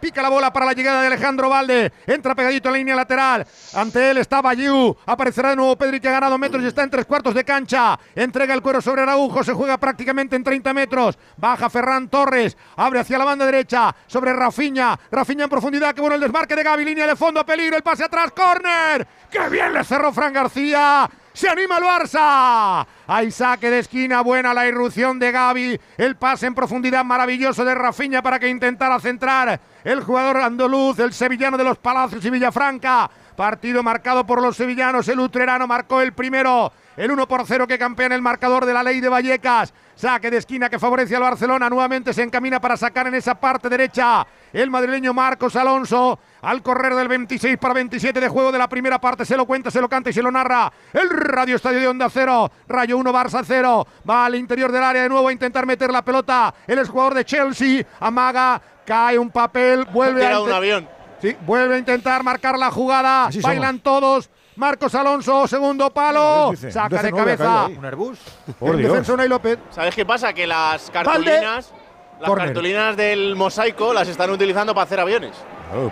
Pica 0.00 0.22
la 0.22 0.28
bola 0.28 0.52
para 0.52 0.66
la 0.66 0.72
llegada 0.72 1.00
de 1.00 1.08
Alejandro 1.08 1.48
Valde. 1.48 1.92
Entra 2.06 2.34
pegadito 2.34 2.68
en 2.68 2.72
la 2.72 2.78
línea 2.78 2.96
lateral. 2.96 3.46
Ante 3.74 4.10
él 4.10 4.18
está 4.18 4.40
Bayou. 4.40 4.96
Aparecerá 5.06 5.50
de 5.50 5.56
nuevo 5.56 5.76
Pedri 5.76 6.00
que 6.00 6.08
ha 6.08 6.12
ganado 6.12 6.38
metros 6.38 6.62
y 6.62 6.66
está 6.66 6.82
en 6.82 6.90
tres 6.90 7.06
cuartos 7.06 7.34
de 7.34 7.44
cancha. 7.44 7.98
Entrega 8.14 8.54
el 8.54 8.62
cuero 8.62 8.80
sobre 8.80 9.02
Araujo. 9.02 9.42
Se 9.42 9.52
juega 9.52 9.78
prácticamente 9.78 10.36
en 10.36 10.44
30 10.44 10.74
metros. 10.74 11.18
Baja 11.36 11.68
Ferran 11.70 12.08
Torres. 12.08 12.56
Abre 12.76 13.00
hacia 13.00 13.18
la 13.18 13.24
banda 13.24 13.46
derecha. 13.46 13.94
Sobre 14.06 14.32
Rafiña. 14.32 14.98
Rafiña 15.10 15.44
en 15.44 15.50
profundidad. 15.50 15.94
Que 15.94 16.00
bueno 16.00 16.14
el 16.14 16.20
desmarque 16.20 16.56
de 16.56 16.62
Gaby. 16.62 16.84
Línea 16.84 17.06
de 17.06 17.16
fondo. 17.16 17.44
Peligro. 17.44 17.76
El 17.76 17.82
pase 17.82 18.04
atrás. 18.04 18.30
Corner. 18.32 19.06
¡Qué 19.30 19.48
bien 19.48 19.72
le 19.72 19.82
cerró 19.82 20.12
Fran 20.12 20.32
García! 20.32 21.10
Se 21.34 21.48
anima 21.48 21.78
el 21.78 21.84
Barça. 21.84 22.86
Hay 23.08 23.32
saque 23.32 23.68
de 23.68 23.80
esquina, 23.80 24.20
buena 24.20 24.54
la 24.54 24.68
irrupción 24.68 25.18
de 25.18 25.32
Gaby. 25.32 25.80
El 25.98 26.14
pase 26.14 26.46
en 26.46 26.54
profundidad 26.54 27.04
maravilloso 27.04 27.64
de 27.64 27.74
Rafiña 27.74 28.22
para 28.22 28.38
que 28.38 28.48
intentara 28.48 29.00
centrar 29.00 29.60
el 29.82 30.00
jugador 30.04 30.36
andaluz, 30.36 31.00
el 31.00 31.12
sevillano 31.12 31.58
de 31.58 31.64
los 31.64 31.78
Palacios 31.78 32.24
y 32.24 32.30
Villafranca. 32.30 33.10
Partido 33.34 33.82
marcado 33.82 34.24
por 34.24 34.40
los 34.40 34.56
sevillanos. 34.56 35.08
El 35.08 35.18
utrerano 35.18 35.66
marcó 35.66 36.00
el 36.00 36.12
primero. 36.12 36.72
El 36.96 37.10
1 37.10 37.26
por 37.26 37.44
0 37.44 37.66
que 37.66 37.80
campea 37.80 38.06
en 38.06 38.12
el 38.12 38.22
marcador 38.22 38.64
de 38.64 38.72
la 38.72 38.84
ley 38.84 39.00
de 39.00 39.08
Vallecas. 39.08 39.74
Saque 39.96 40.30
de 40.30 40.38
esquina 40.38 40.68
que 40.68 40.78
favorece 40.78 41.14
al 41.14 41.22
Barcelona. 41.22 41.70
Nuevamente 41.70 42.12
se 42.12 42.22
encamina 42.22 42.60
para 42.60 42.76
sacar 42.76 43.06
en 43.06 43.14
esa 43.14 43.34
parte 43.34 43.68
derecha 43.68 44.26
el 44.52 44.70
madrileño 44.70 45.14
Marcos 45.14 45.56
Alonso. 45.56 46.18
Al 46.42 46.62
correr 46.62 46.94
del 46.94 47.08
26 47.08 47.56
para 47.58 47.74
27 47.74 48.20
de 48.20 48.28
juego 48.28 48.52
de 48.52 48.58
la 48.58 48.68
primera 48.68 49.00
parte. 49.00 49.24
Se 49.24 49.36
lo 49.36 49.46
cuenta, 49.46 49.70
se 49.70 49.80
lo 49.80 49.88
canta 49.88 50.10
y 50.10 50.12
se 50.12 50.22
lo 50.22 50.30
narra. 50.30 50.72
El 50.92 51.08
Radio 51.08 51.56
Estadio 51.56 51.80
de 51.80 51.88
Onda 51.88 52.08
0. 52.10 52.50
Rayo 52.68 52.98
1, 52.98 53.12
Barça 53.12 53.42
0. 53.46 53.86
Va 54.08 54.26
al 54.26 54.34
interior 54.34 54.70
del 54.72 54.82
área 54.82 55.02
de 55.02 55.08
nuevo 55.08 55.28
a 55.28 55.32
intentar 55.32 55.64
meter 55.64 55.90
la 55.90 56.04
pelota. 56.04 56.52
El 56.66 56.78
exjugador 56.78 57.14
de 57.14 57.24
Chelsea. 57.24 57.86
Amaga. 58.00 58.60
Cae 58.84 59.18
un 59.18 59.30
papel. 59.30 59.86
Vuelve 59.86 60.26
a 60.26 60.40
un 60.40 60.52
avión. 60.52 60.88
Sí, 61.22 61.34
vuelve 61.46 61.76
a 61.76 61.78
intentar 61.78 62.22
marcar 62.22 62.58
la 62.58 62.70
jugada. 62.70 63.26
Así 63.26 63.40
somos. 63.40 63.56
Bailan 63.56 63.78
todos. 63.78 64.28
Marcos 64.56 64.94
Alonso, 64.94 65.48
segundo 65.48 65.90
palo. 65.90 66.52
Saca 66.56 67.02
de 67.02 67.10
19 67.10 67.32
ha 67.32 67.36
cabeza. 67.36 67.66
Un 67.78 67.84
Airbus. 67.84 68.18
Por 68.58 68.76
Dios. 68.76 68.90
defensa 68.90 69.12
Unai 69.14 69.28
López. 69.28 69.58
¿Sabes 69.70 69.94
qué 69.94 70.06
pasa? 70.06 70.32
Que 70.32 70.46
las 70.46 70.90
cartulinas, 70.90 71.72
las 72.20 72.30
cartulinas 72.30 72.96
del 72.96 73.34
mosaico 73.34 73.92
las 73.92 74.08
están 74.08 74.30
utilizando 74.30 74.74
para 74.74 74.84
hacer 74.84 75.00
aviones. 75.00 75.32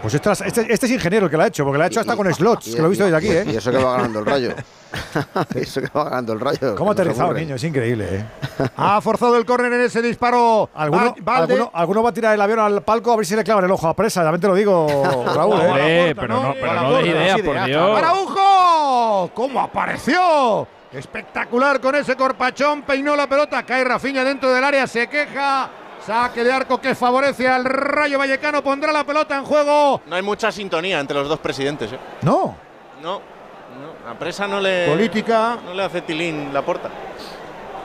Pues 0.00 0.14
este, 0.14 0.30
este- 0.30 0.72
este 0.72 0.86
es 0.86 0.92
ingeniero 0.92 1.26
el 1.26 1.30
que 1.30 1.36
lo 1.36 1.42
ha 1.42 1.46
hecho, 1.46 1.64
porque 1.64 1.78
lo 1.78 1.84
ha 1.84 1.86
hecho 1.88 2.00
hasta 2.00 2.16
con 2.16 2.32
slots, 2.32 2.74
que 2.74 2.80
lo 2.80 2.86
he 2.86 2.90
visto 2.90 3.04
desde 3.04 3.16
aquí, 3.16 3.26
y- 3.26 3.30
¿eh? 3.30 3.44
Y 3.52 3.56
eso 3.56 3.70
que 3.70 3.78
va 3.78 3.96
ganando 3.96 4.18
el 4.20 4.26
rayo. 4.26 4.54
y 5.54 5.58
eso 5.58 5.80
que 5.80 5.88
va 5.88 6.04
ganando 6.04 6.32
el 6.34 6.40
rayo. 6.40 6.74
¿Cómo 6.76 6.90
ha 6.90 6.92
aterrizado, 6.92 7.32
niño? 7.32 7.54
Es 7.56 7.64
increíble, 7.64 8.06
¿eh? 8.10 8.24
Ha 8.76 9.00
forzado 9.00 9.36
el 9.36 9.44
córner 9.46 9.72
en 9.72 9.80
ese 9.82 10.02
disparo. 10.02 10.68
¿Alguno, 10.74 11.14
Valde. 11.20 11.54
alguno, 11.54 11.70
alguno 11.74 12.02
va 12.02 12.10
a 12.10 12.12
tirar 12.14 12.34
el 12.34 12.40
avión 12.40 12.58
al 12.60 12.82
palco 12.82 13.12
a 13.12 13.16
ver 13.16 13.26
si 13.26 13.34
le 13.36 13.42
clavan 13.44 13.64
el 13.64 13.70
ojo 13.70 13.88
a 13.88 13.94
presa. 13.96 14.22
También 14.22 14.40
te 14.40 14.48
lo 14.48 14.54
digo, 14.54 14.86
Raúl, 15.34 15.60
¿eh? 15.78 16.14
Pero 16.14 16.28
no, 16.42 16.54
pero 16.60 16.74
no 16.82 16.92
des 16.98 17.06
ideas, 17.06 17.40
por 17.40 17.64
Dios. 17.64 17.98
¡Araujo! 17.98 19.30
¿Cómo 19.34 19.60
apareció? 19.60 20.66
Espectacular 20.92 21.80
con 21.80 21.94
ese 21.94 22.14
corpachón. 22.16 22.82
Peinó 22.82 23.16
la 23.16 23.26
pelota. 23.26 23.62
Cae 23.64 23.82
Rafiña 23.84 24.24
dentro 24.24 24.52
del 24.52 24.62
área. 24.62 24.86
Se 24.86 25.08
queja. 25.08 25.70
Saque 26.06 26.42
de 26.42 26.52
arco 26.52 26.80
que 26.80 26.94
favorece 26.94 27.46
al 27.48 27.64
Rayo 27.64 28.18
Vallecano. 28.18 28.62
Pondrá 28.62 28.92
la 28.92 29.04
pelota 29.04 29.36
en 29.38 29.44
juego. 29.44 30.00
No 30.06 30.16
hay 30.16 30.22
mucha 30.22 30.50
sintonía 30.50 30.98
entre 30.98 31.16
los 31.18 31.28
dos 31.28 31.38
presidentes. 31.38 31.92
¿eh? 31.92 31.98
No. 32.22 32.56
No, 33.02 33.20
no, 33.20 34.10
a 34.10 34.14
presa 34.18 34.48
no 34.48 34.60
le. 34.60 34.86
Política. 34.88 35.58
No 35.64 35.74
le 35.74 35.84
hace 35.84 36.02
tilín 36.02 36.52
la 36.52 36.62
porta. 36.62 36.88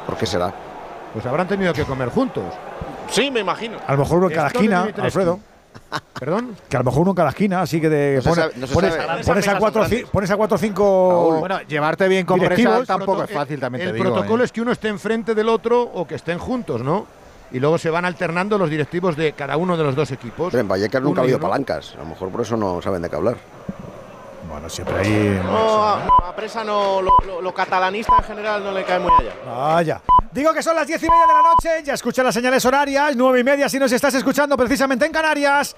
¿Por 0.05 0.17
qué 0.17 0.25
será? 0.25 0.51
Pues 1.13 1.25
habrán 1.25 1.47
tenido 1.47 1.73
que 1.73 1.83
comer 1.83 2.09
juntos. 2.09 2.43
Sí, 3.09 3.29
me 3.31 3.39
imagino. 3.41 3.77
A 3.85 3.91
lo 3.93 3.99
mejor 3.99 4.17
uno 4.19 4.29
en 4.29 4.35
cada 4.35 4.47
esquina. 4.47 4.87
Alfredo. 4.99 5.39
¿Perdón? 6.19 6.57
Que 6.67 6.75
a 6.75 6.79
lo 6.79 6.85
mejor 6.85 7.01
uno 7.03 7.11
en 7.11 7.15
cada 7.15 7.29
esquina, 7.29 7.61
así 7.61 7.79
que 7.79 7.87
de, 7.87 8.15
No 8.15 8.21
se 8.23 8.29
pones, 8.29 8.45
sabe- 8.45 8.53
no 8.59 8.67
pones, 8.67 8.95
sabe. 8.95 9.23
pones 9.23 9.47
a 9.47 9.57
cuatro, 9.57 9.85
pones 10.11 10.31
a 10.31 10.35
cuatro 10.37 10.55
o 10.55 10.57
cinco. 10.57 11.37
Bueno, 11.39 11.61
llevarte 11.61 12.07
bien 12.07 12.25
con 12.25 12.39
presa 12.39 12.83
tampoco 12.83 13.23
es 13.23 13.31
fácil, 13.31 13.59
también 13.59 13.83
el 13.87 13.93
te 13.93 13.97
digo. 13.97 14.11
protocolo 14.11 14.43
¿eh? 14.43 14.45
es 14.45 14.51
que 14.51 14.61
uno 14.61 14.71
esté 14.71 14.87
enfrente 14.87 15.35
del 15.35 15.47
otro 15.49 15.81
o 15.83 16.05
que 16.07 16.15
estén 16.15 16.39
juntos, 16.39 16.81
¿no? 16.81 17.05
Y 17.51 17.59
luego 17.59 17.77
se 17.77 17.89
van 17.89 18.05
alternando 18.05 18.57
los 18.57 18.69
directivos 18.69 19.15
de 19.15 19.33
cada 19.33 19.55
uno 19.57 19.77
de 19.77 19.83
los 19.83 19.95
dos 19.95 20.11
equipos. 20.11 20.51
Pero 20.51 20.61
en 20.61 20.67
Vallecas 20.67 21.01
nunca 21.01 21.21
ha 21.21 21.23
habido 21.23 21.39
palancas. 21.39 21.93
A 21.95 21.99
lo 21.99 22.05
mejor 22.05 22.29
por 22.29 22.41
eso 22.41 22.57
no 22.57 22.81
saben 22.81 23.01
de 23.01 23.09
qué 23.09 23.15
hablar. 23.15 23.37
Bueno, 24.49 24.69
siempre 24.69 24.97
ahí. 24.99 25.41
No, 25.43 25.83
a, 25.87 26.03
no, 26.05 26.25
a 26.25 26.35
presa 26.35 26.63
no. 26.63 27.01
Lo, 27.01 27.11
lo- 27.25 27.41
lo 27.41 27.53
catalanista 27.53 28.15
en 28.17 28.23
general 28.23 28.63
no 28.63 28.71
le 28.71 28.83
cae 28.83 28.99
muy 28.99 29.11
allá. 29.19 29.33
Vaya. 29.45 30.01
Digo 30.31 30.53
que 30.53 30.61
son 30.63 30.75
las 30.75 30.87
diez 30.87 31.01
y 31.03 31.09
media 31.09 31.25
de 31.27 31.33
la 31.33 31.41
noche. 31.41 31.83
Ya 31.83 31.93
escucha 31.93 32.23
las 32.23 32.33
señales 32.33 32.63
horarias. 32.65 33.15
Nueve 33.15 33.39
y 33.39 33.43
media 33.43 33.67
si 33.69 33.79
nos 33.79 33.91
estás 33.91 34.13
escuchando 34.13 34.55
precisamente 34.57 35.05
en 35.05 35.11
Canarias. 35.11 35.75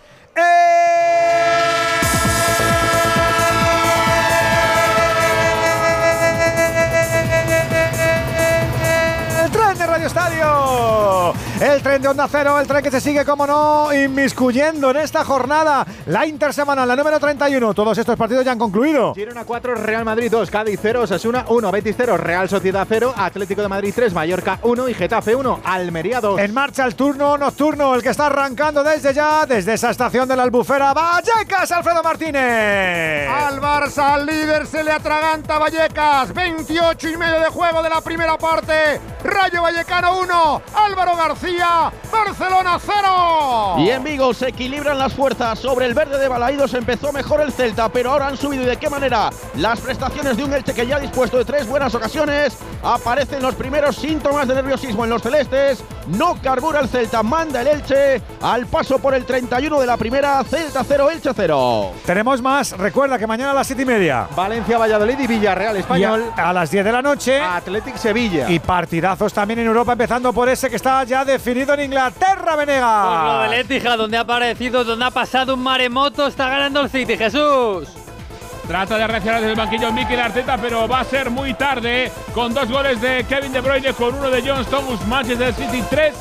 El 9.44 9.52
tren 9.52 9.78
de 9.78 9.86
Radio 9.88 10.08
Estadio. 10.08 11.34
El 11.60 11.82
tren 11.82 12.02
de 12.02 12.08
Onda 12.08 12.26
Cero, 12.32 12.58
el 12.58 12.66
tren 12.66 12.82
que 12.82 12.90
se 12.90 13.02
sigue, 13.02 13.26
como 13.26 13.46
no, 13.46 13.94
inmiscuyendo 13.94 14.92
en 14.92 14.98
esta 14.98 15.26
jornada. 15.26 15.86
La 16.06 16.26
intersemanal, 16.26 16.88
la 16.88 16.96
número 16.96 17.20
31. 17.20 17.74
Todos 17.74 17.98
estos 17.98 18.16
partidos 18.16 18.46
ya 18.46 18.54
han 18.54 18.58
concluido. 18.60 19.14
Girona 19.14 19.44
4, 19.44 19.76
Real 19.76 20.06
Madrid 20.06 20.32
2, 20.32 20.50
Cádiz 20.50 20.80
0, 20.82 21.02
Osasuna 21.02 21.44
1, 21.50 21.72
Betis 21.72 21.96
0, 21.98 22.16
Real 22.16 22.48
Sociedad 22.48 22.88
0, 22.88 23.14
Atlético 23.14 23.62
de 23.62 23.68
Madrid 23.68 23.92
3, 23.94 24.14
Mallorca 24.14 24.58
1 24.64 24.88
y 24.88 24.94
Getafe 24.94 25.36
1, 25.36 25.60
Almería 25.66 26.22
2. 26.22 26.40
En 26.40 26.54
marcha 26.54 26.86
el 26.86 26.96
turno 26.96 27.38
nocturno, 27.38 27.94
el 27.94 28.04
que 28.04 28.10
está 28.10 28.28
arrancando 28.28 28.82
desde 28.82 29.14
ya, 29.14 29.46
desde 29.46 29.74
esa 29.74 29.90
estación 29.90 30.30
de 30.30 30.38
la 30.38 30.44
Albufera. 30.44 30.94
Vallecas, 30.94 31.70
Alfredo 31.74 32.02
Martínez. 32.02 33.30
Al 33.30 33.60
Barça, 33.60 34.14
al 34.14 34.26
líder, 34.26 34.66
se 34.66 34.82
le 34.82 34.94
atraganta 34.94 35.60
Vallecas. 35.60 36.34
28 36.34 37.10
y 37.10 37.18
medio 37.18 37.42
de 37.42 37.48
juego 37.48 37.84
de 37.84 37.90
la 37.90 38.00
primera 38.00 38.38
parte. 38.38 39.02
Rayo 39.26 39.62
Vallecano 39.62 40.20
1, 40.20 40.62
Álvaro 40.74 41.18
García, 41.18 41.49
Barcelona 42.12 42.78
0. 42.80 43.76
Y 43.80 43.90
en 43.90 44.04
Vigo 44.04 44.34
se 44.34 44.50
equilibran 44.50 44.98
las 44.98 45.14
fuerzas. 45.14 45.60
Sobre 45.60 45.86
el 45.86 45.94
verde 45.94 46.18
de 46.18 46.28
Balaídos 46.28 46.74
empezó 46.74 47.12
mejor 47.12 47.42
el 47.42 47.52
Celta, 47.52 47.90
pero 47.90 48.12
ahora 48.12 48.28
han 48.28 48.38
subido. 48.38 48.64
¿Y 48.64 48.66
de 48.66 48.78
qué 48.78 48.90
manera? 48.90 49.30
Las 49.56 49.80
prestaciones 49.80 50.38
de 50.38 50.44
un 50.44 50.54
Elche 50.54 50.74
que 50.74 50.86
ya 50.86 50.98
ha 50.98 51.00
dispuesto 51.00 51.38
de 51.38 51.46
tres 51.46 51.68
buenas 51.68 51.94
ocasiones. 51.96 52.58
Aparecen 52.84 53.42
los 53.42 53.56
primeros 53.56 53.96
síntomas 53.96 54.48
de 54.48 54.56
nerviosismo 54.56 55.04
en 55.04 55.10
los 55.10 55.22
celestes. 55.22 55.84
No 56.08 56.36
carbura 56.42 56.80
el 56.80 56.90
Celta, 56.90 57.24
manda 57.24 57.62
el 57.62 57.68
Elche. 57.68 58.22
Al 58.42 58.66
paso 58.66 59.00
por 59.00 59.14
el 59.14 59.26
31 59.26 59.80
de 59.80 59.86
la 59.86 59.98
primera, 59.98 60.44
Celta 60.44 60.84
0, 60.84 61.10
Elche 61.12 61.32
0. 61.36 61.92
Tenemos 62.06 62.42
más, 62.42 62.78
recuerda 62.78 63.18
que 63.18 63.28
mañana 63.28 63.52
a 63.52 63.54
las 63.54 63.68
7 63.68 63.82
y 63.82 63.86
media. 63.86 64.28
Valencia, 64.36 64.78
Valladolid 64.78 65.20
y 65.20 65.28
Villarreal 65.28 65.78
Español. 65.78 66.26
Y 66.36 66.40
a, 66.40 66.50
a 66.50 66.54
las 66.54 66.72
10 66.72 66.86
de 66.86 66.92
la 66.92 67.02
noche. 67.02 67.40
Athletic 67.40 67.96
Sevilla. 67.98 68.50
Y 68.50 68.60
partidazos 68.60 69.34
también 69.34 69.60
en 69.60 69.68
Europa, 69.68 69.92
empezando 69.94 70.34
por 70.34 70.50
ese 70.50 70.70
que 70.70 70.76
está 70.76 71.04
ya 71.04 71.24
definido 71.40 71.74
en 71.74 71.86
Inglaterra, 71.86 72.58
Venegas. 72.58 73.08
Pues 73.08 73.34
lo 73.34 73.42
del 73.44 73.54
Etihad, 73.54 73.98
donde 73.98 74.18
ha 74.18 74.22
aparecido, 74.22 74.84
donde 74.84 75.06
ha 75.06 75.12
pasado 75.12 75.54
un 75.54 75.64
maremoto, 75.64 76.28
está 76.28 76.50
ganando 76.50 76.82
el 76.82 76.90
City, 76.90 77.16
Jesús. 77.18 77.88
Trata 78.68 78.98
de 78.98 79.08
reaccionar 79.08 79.40
desde 79.40 79.54
el 79.54 79.58
banquillo 79.58 79.92
Mikel 79.94 80.20
Arteta, 80.20 80.58
pero 80.58 80.88
va 80.88 81.00
a 81.00 81.04
ser 81.06 81.30
muy 81.30 81.54
tarde. 81.54 82.12
Con 82.34 82.54
dos 82.54 82.70
goles 82.70 83.00
de 83.00 83.24
Kevin 83.24 83.54
De 83.54 83.62
Bruyne, 83.62 83.94
con 83.94 84.16
uno 84.16 84.30
de 84.30 84.42
John 84.46 84.60
Stones, 84.62 85.08
Manchester 85.08 85.54
City 85.54 85.82
3, 85.90 86.14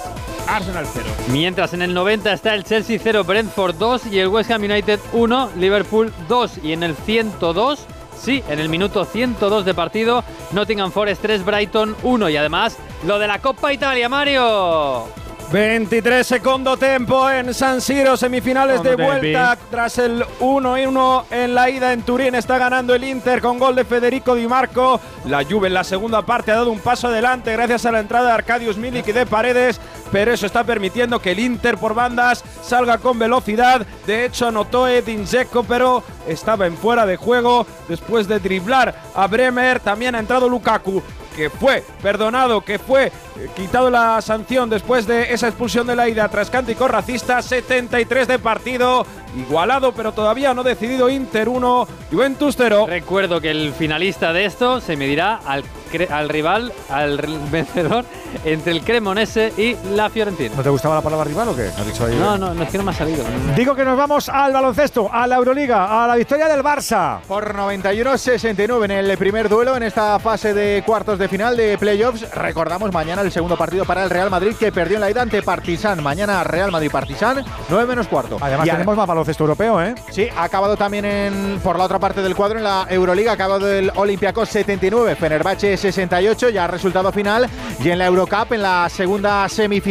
Arsenal 0.47 0.87
0. 0.91 1.07
Mientras 1.33 1.75
en 1.75 1.83
el 1.83 1.93
90 1.93 2.33
está 2.33 2.55
el 2.55 2.63
Chelsea 2.63 3.01
0, 3.03 3.25
Brentford 3.25 3.75
2 3.75 4.07
y 4.07 4.21
el 4.21 4.29
West 4.29 4.53
Ham 4.53 4.63
United 4.63 5.01
1, 5.13 5.51
Liverpool 5.57 6.13
2. 6.29 6.61
Y 6.63 6.73
en 6.73 6.85
el 6.85 6.95
102, 6.95 7.87
sí, 8.19 8.43
en 8.49 8.59
el 8.59 8.69
minuto 8.69 9.05
102 9.05 9.65
de 9.65 9.75
partido, 9.75 10.25
Nottingham 10.53 10.93
Forest 10.93 11.23
3, 11.23 11.45
Brighton 11.45 11.97
1. 12.03 12.29
Y 12.29 12.37
además, 12.37 12.77
lo 13.07 13.19
de 13.19 13.27
la 13.27 13.39
Copa 13.41 13.73
Italia, 13.73 14.09
Mario. 14.09 15.07
23 15.51 16.27
segundo 16.27 16.77
tempo 16.77 17.31
en 17.31 17.55
San 17.55 17.81
Siro, 17.81 18.19
semifinales 18.19 18.83
de 18.83 18.97
vuelta 18.97 19.57
tras 19.71 19.97
el 19.97 20.23
1-1 20.41 21.25
en 21.31 21.55
la 21.55 21.71
ida 21.71 21.95
en 21.95 22.03
Turín. 22.03 22.35
Está 22.35 22.59
ganando 22.59 22.95
el 22.95 23.03
Inter 23.03 23.41
con 23.41 23.59
gol 23.59 23.75
de 23.75 23.87
Federico 23.87 24.35
Di 24.35 24.47
Marco. 24.47 25.01
La 25.25 25.45
Juve 25.45 25.69
en 25.69 25.75
la 25.75 25.85
segunda 25.85 26.21
parte 26.21 26.53
ha 26.53 26.57
dado 26.57 26.71
un 26.71 26.81
paso 26.81 27.09
adelante 27.09 27.53
gracias 27.53 27.87
a 27.87 27.93
la 27.93 28.01
entrada 28.01 28.27
de 28.27 28.33
Arcadius 28.35 28.77
Milik 28.77 29.09
y 29.09 29.13
de 29.13 29.25
Paredes, 29.25 29.81
pero 30.11 30.33
eso 30.33 30.47
está 30.47 30.65
permitiendo 30.65 31.21
que 31.21 31.33
el 31.33 31.41
Inter 31.41 31.79
por 31.79 31.95
bandas 31.95 32.45
salga 32.63 32.99
con 32.99 33.19
velocidad. 33.19 33.87
De 34.07 34.25
hecho, 34.25 34.49
anotó 34.49 34.89
Edin 34.89 35.25
Dzeko, 35.25 35.65
pero 35.65 36.03
estaba 36.27 36.67
en 36.67 36.77
fuera 36.77 37.07
de 37.07 37.17
juego 37.17 37.67
después 37.89 38.29
de 38.29 38.39
driblar 38.39 38.95
a 39.15 39.27
Bremer. 39.27 39.81
También 39.81 40.15
ha 40.15 40.21
entrado 40.21 40.49
Lukaku 40.49 41.03
que 41.39 41.51
fue 41.51 41.85
perdonado, 42.03 42.63
que 42.63 42.81
fue 42.81 43.07
eh, 43.07 43.13
quitado 43.55 43.91
la 43.91 44.21
sanción 44.21 44.69
después 44.69 45.07
de 45.07 45.33
esa 45.33 45.47
expulsión 45.47 45.87
de 45.87 45.95
la 45.95 46.09
ida 46.09 46.29
tras 46.29 46.51
cántico 46.51 46.89
racista, 46.89 47.43
73 47.43 48.27
de 48.27 48.41
partido, 48.41 49.07
igualado 49.37 49.93
pero 49.93 50.11
todavía 50.11 50.53
no 50.53 50.65
decidido 50.65 51.09
Inter 51.09 51.49
1, 51.49 51.89
Juventus 52.11 52.57
0. 52.59 52.87
Recuerdo 52.89 53.41
que 53.41 53.53
el 53.53 53.73
finalista 53.73 54.33
de 54.33 54.47
esto 54.47 54.81
se 54.81 54.97
medirá 54.97 55.37
al, 55.47 55.63
al 56.11 56.29
rival, 56.29 56.73
al 56.89 57.19
vencedor 57.53 58.05
entre 58.45 58.73
el 58.73 58.83
Cremonese 58.83 59.53
y 59.57 59.77
la 59.99 60.09
Fiorentina. 60.09 60.55
¿No 60.57 60.63
te 60.63 60.71
gustaba 60.71 60.95
la 60.95 61.01
palabra 61.01 61.25
rival 61.25 61.49
o 61.49 61.57
qué? 61.57 61.67
¿Has 61.77 61.85
dicho 61.85 62.07
ahí? 62.07 62.15
No, 62.15 62.39
no, 62.39 62.55
no 62.55 62.63
es 62.63 62.71
que 62.71 62.79
no 62.79 62.85
me 62.85 62.93
ha 62.93 62.95
salido. 62.95 63.25
Digo 63.57 63.75
que 63.75 63.85
nos 63.85 63.99
vamos 63.99 64.29
al 64.29 64.53
baloncesto, 64.53 65.11
a 65.13 65.27
la 65.27 65.35
Euroliga, 65.35 66.05
a 66.05 66.07
la 66.07 66.15
victoria 66.15 66.47
del 66.47 66.63
Barça. 66.63 67.19
Por 67.27 67.53
91-69 67.53 68.85
en 68.85 68.91
el 68.93 69.19
primer 69.19 69.49
duelo 69.49 69.77
en 69.77 69.83
esta 69.83 70.21
fase 70.21 70.55
de 70.55 70.85
cuartos 70.87 71.19
de 71.19 71.27
final 71.27 71.57
de 71.57 71.77
playoffs. 71.79 72.31
Recordamos 72.33 72.93
mañana 72.93 73.23
el 73.23 73.33
segundo 73.33 73.57
partido 73.57 73.85
para 73.85 74.05
el 74.05 74.11
Real 74.11 74.31
Madrid 74.31 74.55
que 74.55 74.71
perdió 74.71 74.99
en 74.99 75.01
la 75.01 75.11
ida 75.11 75.23
ante 75.23 75.43
Partizan. 75.43 76.01
Mañana 76.01 76.45
Real 76.45 76.71
Madrid-Partizan, 76.71 77.45
9 77.69 77.87
menos 77.87 78.07
cuarto. 78.07 78.39
Además 78.41 78.69
Y 78.69 78.71
tenemos 78.71 78.97
más 78.97 79.07
baloncesto 79.09 79.43
europeo, 79.43 79.83
¿eh? 79.83 79.97
Sí, 80.13 80.29
ha 80.37 80.45
acabado 80.45 80.77
también 80.77 81.07
en, 81.07 81.59
por 81.61 81.77
la 81.77 81.85
otra 81.85 81.99
parte 81.99 82.23
del 82.23 82.37
cuadro 82.37 82.59
en 82.59 82.65
la 82.65 82.87
Euroliga. 82.89 83.33
Ha 83.33 83.35
acabado 83.35 83.69
el 83.69 83.91
Olympiacos 83.97 84.49
79, 84.49 85.17
Fenerbahce 85.17 85.77
68, 85.77 86.51
ya 86.51 86.69
resultado 86.69 87.11
final. 87.11 87.49
Y 87.83 87.91
en 87.91 87.99
la 87.99 88.07
Eurocup, 88.07 88.53
en 88.53 88.63
la 88.63 88.89
segunda 88.89 89.49
semifinal, 89.49 89.88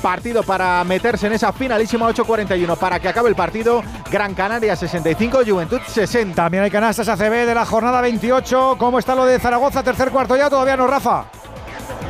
partido 0.00 0.42
para 0.42 0.82
meterse 0.84 1.26
en 1.26 1.34
esa 1.34 1.52
finalísima 1.52 2.08
8-41. 2.10 2.76
Para 2.76 3.00
que 3.00 3.08
acabe 3.08 3.28
el 3.28 3.34
partido, 3.34 3.82
Gran 4.10 4.34
Canaria 4.34 4.76
65, 4.76 5.40
Juventud 5.46 5.80
60. 5.86 6.34
También 6.34 6.64
hay 6.64 6.70
canastas 6.70 7.08
ACB 7.08 7.46
de 7.46 7.54
la 7.54 7.64
jornada 7.64 8.00
28. 8.00 8.76
¿Cómo 8.78 8.98
está 8.98 9.14
lo 9.14 9.24
de 9.24 9.38
Zaragoza? 9.38 9.82
Tercer 9.82 10.10
cuarto 10.10 10.36
ya, 10.36 10.50
todavía 10.50 10.76
no, 10.76 10.86
Rafa. 10.86 11.24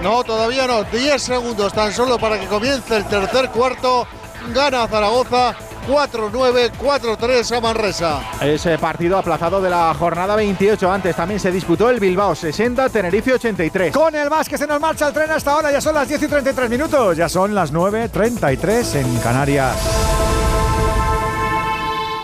No, 0.02 0.24
todavía 0.24 0.66
no. 0.66 0.84
10 0.84 1.22
segundos 1.22 1.72
tan 1.72 1.92
solo 1.92 2.18
para 2.18 2.38
que 2.38 2.46
comience 2.46 2.96
el 2.96 3.04
tercer 3.06 3.50
cuarto. 3.50 4.06
Gana 4.52 4.88
Zaragoza 4.88 5.54
4-9, 5.86 6.72
4-3 6.72 7.56
a 7.56 7.60
Manresa. 7.60 8.20
Ese 8.40 8.78
partido 8.78 9.18
aplazado 9.18 9.60
de 9.60 9.70
la 9.70 9.94
jornada 9.94 10.36
28. 10.36 10.90
Antes 10.90 11.16
también 11.16 11.40
se 11.40 11.50
disputó 11.50 11.90
el 11.90 12.00
Bilbao 12.00 12.34
60, 12.34 12.88
Tenerife 12.88 13.34
83. 13.34 13.94
Con 13.94 14.14
el 14.14 14.28
básquet 14.28 14.58
se 14.58 14.66
nos 14.66 14.80
marcha 14.80 15.08
el 15.08 15.14
tren 15.14 15.30
hasta 15.30 15.52
ahora. 15.52 15.72
Ya 15.72 15.80
son 15.80 15.94
las 15.94 16.08
10 16.08 16.22
y 16.22 16.28
33 16.28 16.70
minutos. 16.70 17.16
Ya 17.16 17.28
son 17.28 17.54
las 17.54 17.72
9.33 17.72 18.96
en 18.96 19.18
Canarias. 19.18 20.31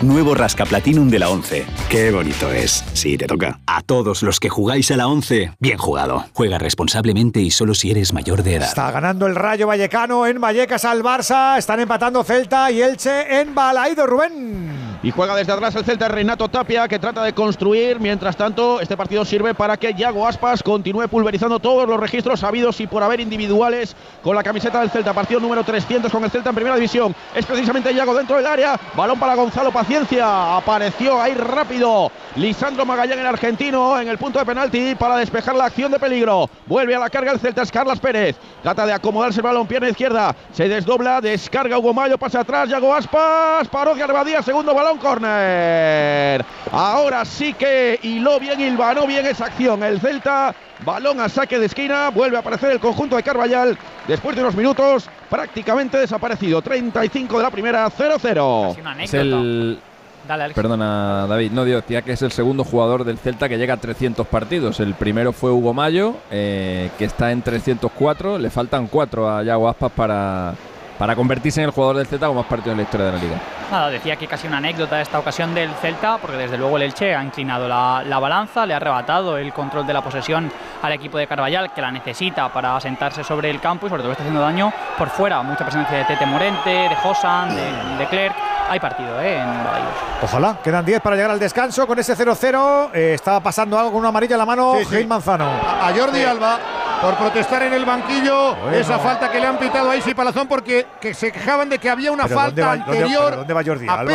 Nuevo 0.00 0.32
Rasca 0.32 0.64
Platinum 0.64 1.08
de 1.08 1.18
la 1.18 1.28
11. 1.28 1.66
Qué 1.88 2.12
bonito 2.12 2.52
es. 2.52 2.84
Sí, 2.92 3.18
te 3.18 3.26
toca. 3.26 3.58
A 3.66 3.82
todos 3.82 4.22
los 4.22 4.38
que 4.38 4.48
jugáis 4.48 4.92
a 4.92 4.96
la 4.96 5.08
11, 5.08 5.54
bien 5.58 5.76
jugado. 5.76 6.24
Juega 6.34 6.56
responsablemente 6.56 7.40
y 7.40 7.50
solo 7.50 7.74
si 7.74 7.90
eres 7.90 8.12
mayor 8.12 8.44
de 8.44 8.54
edad. 8.54 8.68
Está 8.68 8.92
ganando 8.92 9.26
el 9.26 9.34
Rayo 9.34 9.66
Vallecano 9.66 10.24
en 10.28 10.40
Vallecas 10.40 10.84
al 10.84 11.02
Barça. 11.02 11.58
Están 11.58 11.80
empatando 11.80 12.22
Celta 12.22 12.70
y 12.70 12.80
Elche 12.80 13.40
en 13.40 13.56
Balaido, 13.56 14.06
Rubén. 14.06 14.88
Y 15.02 15.10
juega 15.12 15.36
desde 15.36 15.52
atrás 15.52 15.74
el 15.76 15.84
Celta 15.84 16.08
Renato 16.08 16.48
Tapia 16.48 16.86
que 16.86 16.98
trata 16.98 17.22
de 17.22 17.32
construir. 17.32 17.98
Mientras 18.00 18.36
tanto, 18.36 18.80
este 18.80 18.96
partido 18.96 19.24
sirve 19.24 19.54
para 19.54 19.76
que 19.76 19.94
Yago 19.94 20.26
Aspas 20.26 20.62
continúe 20.62 21.08
pulverizando 21.08 21.58
todos 21.58 21.88
los 21.88 21.98
registros 21.98 22.42
habidos 22.42 22.80
y 22.80 22.86
por 22.86 23.02
haber 23.02 23.20
individuales 23.20 23.94
con 24.22 24.34
la 24.36 24.42
camiseta 24.42 24.80
del 24.80 24.90
Celta. 24.90 25.12
Partido 25.12 25.40
número 25.40 25.62
300 25.64 26.10
con 26.10 26.22
el 26.24 26.30
Celta 26.30 26.50
en 26.50 26.54
primera 26.54 26.76
división. 26.76 27.14
Es 27.34 27.46
precisamente 27.46 27.94
Yago 27.94 28.14
dentro 28.14 28.36
del 28.36 28.46
área. 28.46 28.78
Balón 28.96 29.18
para 29.20 29.34
Gonzalo 29.34 29.70
Paciencia. 29.88 30.58
Apareció 30.58 31.18
ahí 31.18 31.32
rápido 31.32 32.12
Lisandro 32.36 32.84
Magallán, 32.84 33.20
el 33.20 33.26
argentino, 33.26 33.98
en 33.98 34.08
el 34.08 34.18
punto 34.18 34.38
de 34.38 34.44
penalti 34.44 34.94
para 34.94 35.16
despejar 35.16 35.54
la 35.54 35.64
acción 35.64 35.90
de 35.90 35.98
peligro. 35.98 36.50
Vuelve 36.66 36.94
a 36.94 36.98
la 36.98 37.08
carga 37.08 37.32
el 37.32 37.40
Celta, 37.40 37.62
es 37.62 37.72
Carlas 37.72 37.98
Pérez. 37.98 38.36
Trata 38.62 38.84
de 38.84 38.92
acomodarse 38.92 39.40
el 39.40 39.44
balón, 39.44 39.66
pierna 39.66 39.88
izquierda. 39.88 40.36
Se 40.52 40.68
desdobla, 40.68 41.22
descarga 41.22 41.78
Hugo 41.78 41.94
Mayo, 41.94 42.18
pasa 42.18 42.40
atrás, 42.40 42.68
Yago 42.68 42.94
Aspas. 42.94 43.66
Paró 43.68 43.94
Garbadía, 43.94 44.42
segundo 44.42 44.74
balón, 44.74 44.98
córner. 44.98 46.44
Ahora 46.70 47.24
sí 47.24 47.54
que 47.54 47.98
hiló 48.02 48.38
bien, 48.38 48.60
hilvanó 48.60 49.06
bien 49.06 49.24
esa 49.24 49.46
acción. 49.46 49.82
El 49.82 50.02
Celta, 50.02 50.54
balón 50.84 51.20
a 51.20 51.28
saque 51.28 51.58
de 51.58 51.66
esquina, 51.66 52.10
vuelve 52.10 52.36
a 52.36 52.40
aparecer 52.40 52.70
el 52.72 52.80
conjunto 52.80 53.16
de 53.16 53.22
Carvallal. 53.22 53.78
Después 54.06 54.36
de 54.36 54.42
unos 54.42 54.54
minutos, 54.54 55.08
prácticamente 55.28 55.98
desaparecido. 55.98 56.62
35 56.62 57.36
de 57.36 57.42
la 57.42 57.50
primera, 57.50 57.88
0-0. 57.90 59.00
Es 59.00 59.14
el. 59.14 59.78
Dale, 60.26 60.44
Alex. 60.44 60.54
Perdona, 60.56 61.26
David. 61.26 61.52
No, 61.52 61.64
digo, 61.64 61.80
tía, 61.82 62.02
que 62.02 62.12
es 62.12 62.22
el 62.22 62.32
segundo 62.32 62.62
jugador 62.62 63.04
del 63.04 63.18
Celta 63.18 63.48
que 63.48 63.56
llega 63.56 63.74
a 63.74 63.78
300 63.78 64.26
partidos. 64.26 64.78
El 64.80 64.94
primero 64.94 65.32
fue 65.32 65.50
Hugo 65.50 65.72
Mayo, 65.72 66.16
eh, 66.30 66.90
que 66.98 67.06
está 67.06 67.32
en 67.32 67.40
304. 67.40 68.38
Le 68.38 68.50
faltan 68.50 68.88
cuatro 68.88 69.30
a 69.30 69.42
Yago 69.42 69.68
Aspas 69.68 69.92
para, 69.92 70.54
para 70.98 71.14
convertirse 71.14 71.60
en 71.60 71.66
el 71.66 71.72
jugador 71.72 71.96
del 71.96 72.06
Celta 72.06 72.26
con 72.26 72.36
más 72.36 72.46
partidos 72.46 72.72
en 72.72 72.78
la 72.78 72.82
historia 72.82 73.06
de 73.06 73.12
la 73.12 73.18
liga. 73.18 73.36
Nada, 73.70 73.90
decía 73.90 74.16
que 74.16 74.26
casi 74.26 74.46
una 74.46 74.58
anécdota 74.58 74.96
de 74.96 75.02
esta 75.02 75.18
ocasión 75.18 75.54
del 75.54 75.70
Celta, 75.74 76.18
porque 76.18 76.36
desde 76.36 76.58
luego 76.58 76.76
el 76.76 76.82
Elche 76.82 77.14
ha 77.14 77.22
inclinado 77.22 77.68
la, 77.68 78.02
la 78.04 78.18
balanza, 78.18 78.66
le 78.66 78.74
ha 78.74 78.78
arrebatado 78.78 79.38
el 79.38 79.52
control 79.52 79.86
de 79.86 79.92
la 79.92 80.02
posesión 80.02 80.50
al 80.82 80.92
equipo 80.92 81.18
de 81.18 81.26
Carvallal, 81.26 81.72
que 81.72 81.80
la 81.80 81.90
necesita 81.90 82.52
para 82.52 82.76
asentarse 82.76 83.22
sobre 83.22 83.50
el 83.50 83.60
campo 83.60 83.86
y 83.86 83.90
sobre 83.90 84.02
todo 84.02 84.12
está 84.12 84.24
haciendo 84.24 84.40
daño 84.40 84.72
por 84.96 85.08
fuera. 85.08 85.42
Mucha 85.42 85.64
presencia 85.64 85.98
de 85.98 86.04
Tete 86.04 86.26
Morente, 86.26 86.70
de 86.70 86.96
Josan, 86.96 87.54
de, 87.54 87.98
de 87.98 88.06
Clerc. 88.06 88.34
Hay 88.68 88.80
partido 88.80 89.20
¿eh? 89.20 89.38
en 89.38 89.64
Balaídos. 89.64 89.92
Ojalá, 90.22 90.58
quedan 90.62 90.84
10 90.84 91.00
para 91.00 91.16
llegar 91.16 91.30
al 91.30 91.38
descanso. 91.38 91.86
Con 91.86 91.98
ese 91.98 92.16
0-0 92.16 92.90
eh, 92.92 93.12
está 93.14 93.40
pasando 93.40 93.78
algo 93.78 93.90
con 93.92 94.00
una 94.00 94.08
amarilla 94.08 94.34
en 94.34 94.38
la 94.38 94.46
mano. 94.46 94.74
Sí, 94.88 95.04
Manzano. 95.06 95.46
a 95.46 95.90
Jordi 95.96 96.22
Alba 96.24 96.58
por 97.00 97.14
protestar 97.14 97.62
en 97.62 97.72
el 97.72 97.84
banquillo 97.84 98.56
Bueno. 98.56 98.76
esa 98.76 98.98
falta 98.98 99.30
que 99.30 99.38
le 99.40 99.46
han 99.46 99.56
pitado 99.56 99.90
a 99.90 99.96
Isi 99.96 100.14
Palazón 100.14 100.48
porque 100.48 100.86
que 101.00 101.14
se 101.14 101.30
quejaban 101.30 101.68
de 101.68 101.78
que 101.78 101.88
había 101.88 102.10
una 102.10 102.24
Pero 102.24 102.34
falta 102.40 102.50
¿dónde 102.50 102.62
va- 102.62 102.76
dónde- 102.86 102.98
anterior 102.98 103.36
¿Dónde 103.36 103.54
va 103.54 103.62
Jordi 103.64 103.88
a 103.88 103.92
Alba? 103.94 104.12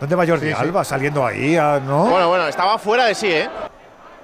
¿Dónde 0.00 0.14
va 0.14 0.26
Jordi 0.26 0.46
Sí, 0.48 0.54
sí. 0.54 0.60
Alba? 0.62 0.84
Saliendo 0.84 1.26
ahí, 1.26 1.56
ah, 1.56 1.80
¿no? 1.84 2.04
Bueno, 2.06 2.28
bueno, 2.28 2.46
estaba 2.46 2.78
fuera 2.78 3.06
de 3.06 3.14
sí, 3.14 3.28
¿eh? 3.32 3.48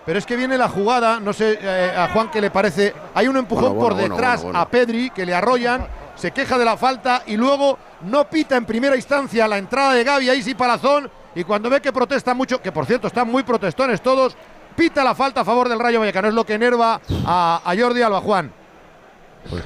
Pero 0.07 0.19
es 0.19 0.27
que 0.27 0.37
viene 0.37 0.59
la 0.59 0.69
jugada, 0.69 1.19
no 1.19 1.33
sé 1.33 1.59
eh, 1.63 1.93
a 1.97 2.09
Juan 2.13 2.31
qué 2.31 2.41
le 2.43 2.51
parece. 2.51 2.95
Hay 3.15 3.27
un 3.27 3.39
empujón 3.39 3.71
Bueno, 3.75 3.81
por 3.81 3.95
bueno, 3.95 4.15
detrás 4.15 4.43
bueno, 4.43 4.59
bueno. 4.59 4.59
a 4.61 4.69
Pedri 4.69 5.09
que 5.11 5.25
le 5.25 5.35
arrollan, 5.35 5.87
se 6.15 6.31
queja 6.31 6.59
de 6.59 6.65
la 6.67 6.77
falta 6.77 7.23
y 7.27 7.39
luego 7.39 7.79
no 8.05 8.29
pita 8.29 8.57
en 8.57 8.65
primera 8.65 8.97
instancia 8.97 9.49
la 9.49 9.59
entrada 9.59 9.95
de 9.95 10.05
Gaby 10.05 10.31
a 10.31 10.35
Isi 10.35 10.55
Palazón 10.55 11.11
y 11.35 11.45
cuando 11.45 11.69
ve 11.69 11.81
que 11.81 11.93
protesta 11.93 12.35
mucho, 12.35 12.61
que 12.61 12.73
por 12.73 12.87
cierto 12.87 13.09
están 13.09 13.29
muy 13.29 13.43
protestones 13.43 14.01
todos, 14.01 14.37
pita 14.77 15.03
la 15.03 15.15
falta 15.15 15.41
a 15.41 15.45
favor 15.45 15.69
del 15.69 15.79
Rayo 15.79 16.01
Vallecano. 16.01 16.29
Es 16.29 16.35
lo 16.35 16.45
que 16.45 16.55
enerva 16.55 17.01
a, 17.27 17.63
a 17.65 17.77
Jordi 17.77 18.03
Alba, 18.03 18.21
Juan. 18.21 18.53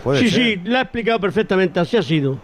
Pues 0.02 0.20
sí, 0.20 0.30
sí, 0.30 0.56
la 0.64 0.80
ha 0.80 0.82
explicado 0.82 1.20
perfectamente, 1.20 1.78
así 1.78 1.96
ha 1.96 2.02
sido. 2.02 2.38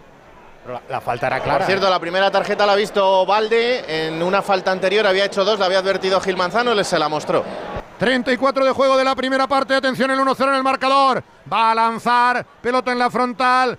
La, 0.89 0.99
falta 0.99 1.27
era 1.27 1.43
Por 1.43 1.63
cierto, 1.63 1.89
la 1.89 1.99
primera 1.99 2.31
tarjeta 2.31 2.65
la 2.65 2.73
ha 2.73 2.75
visto 2.75 3.25
Valde. 3.25 4.07
En 4.07 4.23
una 4.23 4.41
falta 4.41 4.71
anterior 4.71 5.05
había 5.05 5.25
hecho 5.25 5.45
dos, 5.45 5.59
la 5.59 5.67
había 5.67 5.79
advertido 5.79 6.19
Gil 6.19 6.37
Manzano, 6.37 6.73
le 6.73 6.83
se 6.83 6.97
la 6.97 7.07
mostró. 7.07 7.43
34 7.99 8.65
de 8.65 8.71
juego 8.71 8.97
de 8.97 9.03
la 9.03 9.15
primera 9.15 9.47
parte. 9.47 9.75
Atención, 9.75 10.09
el 10.09 10.19
1-0 10.19 10.47
en 10.47 10.55
el 10.55 10.63
marcador. 10.63 11.23
Va 11.51 11.71
a 11.71 11.75
lanzar. 11.75 12.45
Pelota 12.61 12.91
en 12.91 12.99
la 12.99 13.11
frontal. 13.11 13.77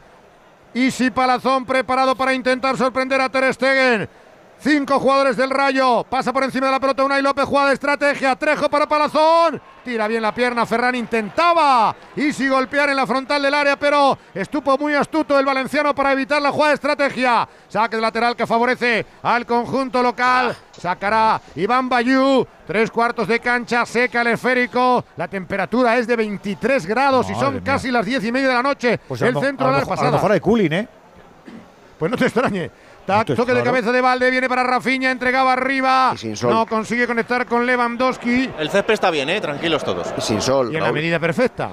Isi 0.77 1.11
Palazón 1.11 1.65
preparado 1.65 2.15
para 2.15 2.35
intentar 2.35 2.77
sorprender 2.77 3.19
a 3.19 3.31
Ter 3.31 3.55
Stegen. 3.55 4.11
Cinco 4.59 4.99
jugadores 4.99 5.37
del 5.37 5.51
Rayo. 5.51 6.03
Pasa 6.09 6.33
por 6.33 6.43
encima 6.43 6.67
de 6.67 6.73
la 6.73 6.81
pelota 6.81 7.05
Unai 7.05 7.23
López. 7.23 7.45
Jugada 7.45 7.69
de 7.69 7.75
estrategia. 7.75 8.35
Trejo 8.37 8.69
para 8.69 8.87
Palazón. 8.89 9.61
Tira 9.85 10.09
bien 10.09 10.23
la 10.23 10.35
pierna. 10.35 10.67
Ferran 10.67 10.95
intentaba. 10.95 11.95
Y 12.17 12.33
si 12.33 12.49
golpear 12.49 12.89
en 12.89 12.97
la 12.97 13.07
frontal 13.07 13.43
del 13.43 13.55
área. 13.55 13.77
Pero 13.79 14.19
estuvo 14.35 14.77
muy 14.79 14.95
astuto 14.95 15.39
el 15.39 15.45
valenciano 15.45 15.95
para 15.95 16.11
evitar 16.13 16.41
la 16.43 16.51
jugada 16.51 16.71
de 16.71 16.75
estrategia. 16.77 17.47
Saque 17.69 17.97
de 17.97 18.03
lateral 18.03 18.35
que 18.35 18.47
favorece 18.47 19.07
al 19.23 19.47
conjunto 19.47 20.03
local. 20.03 20.57
Sacará 20.73 21.41
Iván 21.55 21.89
Bayú. 21.89 22.45
Tres 22.67 22.91
cuartos 22.91 23.29
de 23.29 23.39
cancha. 23.39 23.85
Seca 23.87 24.23
el 24.23 24.29
esférico. 24.29 25.05
La 25.17 25.29
temperatura 25.29 25.97
es 25.99 26.07
de 26.09 26.17
23 26.17 26.87
grados. 26.87 27.31
y 27.31 27.35
son 27.35 27.55
mía. 27.55 27.63
casi 27.65 27.91
las 27.91 28.05
10 28.07 28.25
y 28.25 28.33
media 28.33 28.49
de 28.49 28.55
la 28.55 28.63
noche. 28.63 28.99
Pues 29.07 29.21
el 29.23 29.39
centro 29.39 29.67
de 29.67 29.73
lo 29.73 29.79
las 29.79 29.81
mejor- 29.81 29.83
A 29.83 29.83
lo 29.83 29.89
pasadas. 29.97 30.13
mejor 30.15 30.33
hay 30.33 30.41
cooling, 30.41 30.73
¿eh? 30.73 30.89
Pues 31.99 32.11
no 32.11 32.17
te 32.17 32.25
extrañe. 32.25 32.71
Tac, 33.07 33.27
toque 33.29 33.39
de 33.39 33.45
claro. 33.45 33.65
cabeza 33.65 33.93
de 33.93 34.01
Valde, 34.01 34.31
viene 34.31 34.49
para 34.49 34.65
Rafinha, 34.65 35.11
entregaba 35.13 35.53
arriba. 35.53 36.15
sol. 36.35 36.51
No 36.51 36.67
consigue 36.67 37.07
conectar 37.07 37.47
con 37.47 37.65
Lewandowski. 37.65 38.51
El 38.59 38.69
césped 38.69 38.95
está 38.95 39.11
bien, 39.11 39.29
¿eh? 39.31 39.41
Tranquilos 39.41 39.85
todos. 39.85 40.13
Y 40.19 40.21
sin 40.21 40.43
sol. 40.43 40.71
Y 40.73 40.77
en 40.77 40.83
la 40.83 40.93
medida 40.93 41.19
perfecta. 41.21 41.71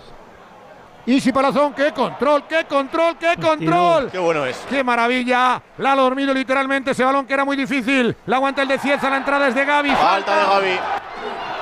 Y 1.05 1.19
si 1.19 1.33
Palazón, 1.33 1.73
qué 1.73 1.91
control, 1.91 2.45
qué 2.47 2.63
control, 2.65 3.17
qué 3.17 3.35
control. 3.41 4.09
Qué 4.09 4.19
bueno 4.19 4.45
es. 4.45 4.57
¡Qué 4.69 4.83
maravilla! 4.83 5.61
La 5.79 5.91
ha 5.91 5.95
dormido 5.95 6.33
literalmente 6.33 6.91
ese 6.91 7.03
balón 7.03 7.25
que 7.25 7.33
era 7.33 7.43
muy 7.43 7.57
difícil. 7.57 8.15
La 8.27 8.37
aguanta 8.37 8.61
el 8.61 8.69
de 8.69 8.77
Cieza, 8.79 9.09
la 9.09 9.17
entrada 9.17 9.47
es 9.49 9.55
de 9.55 9.65
Gaby. 9.65 9.89
Falta 9.89 10.37
de 10.37 10.45
Gaby. 10.45 10.79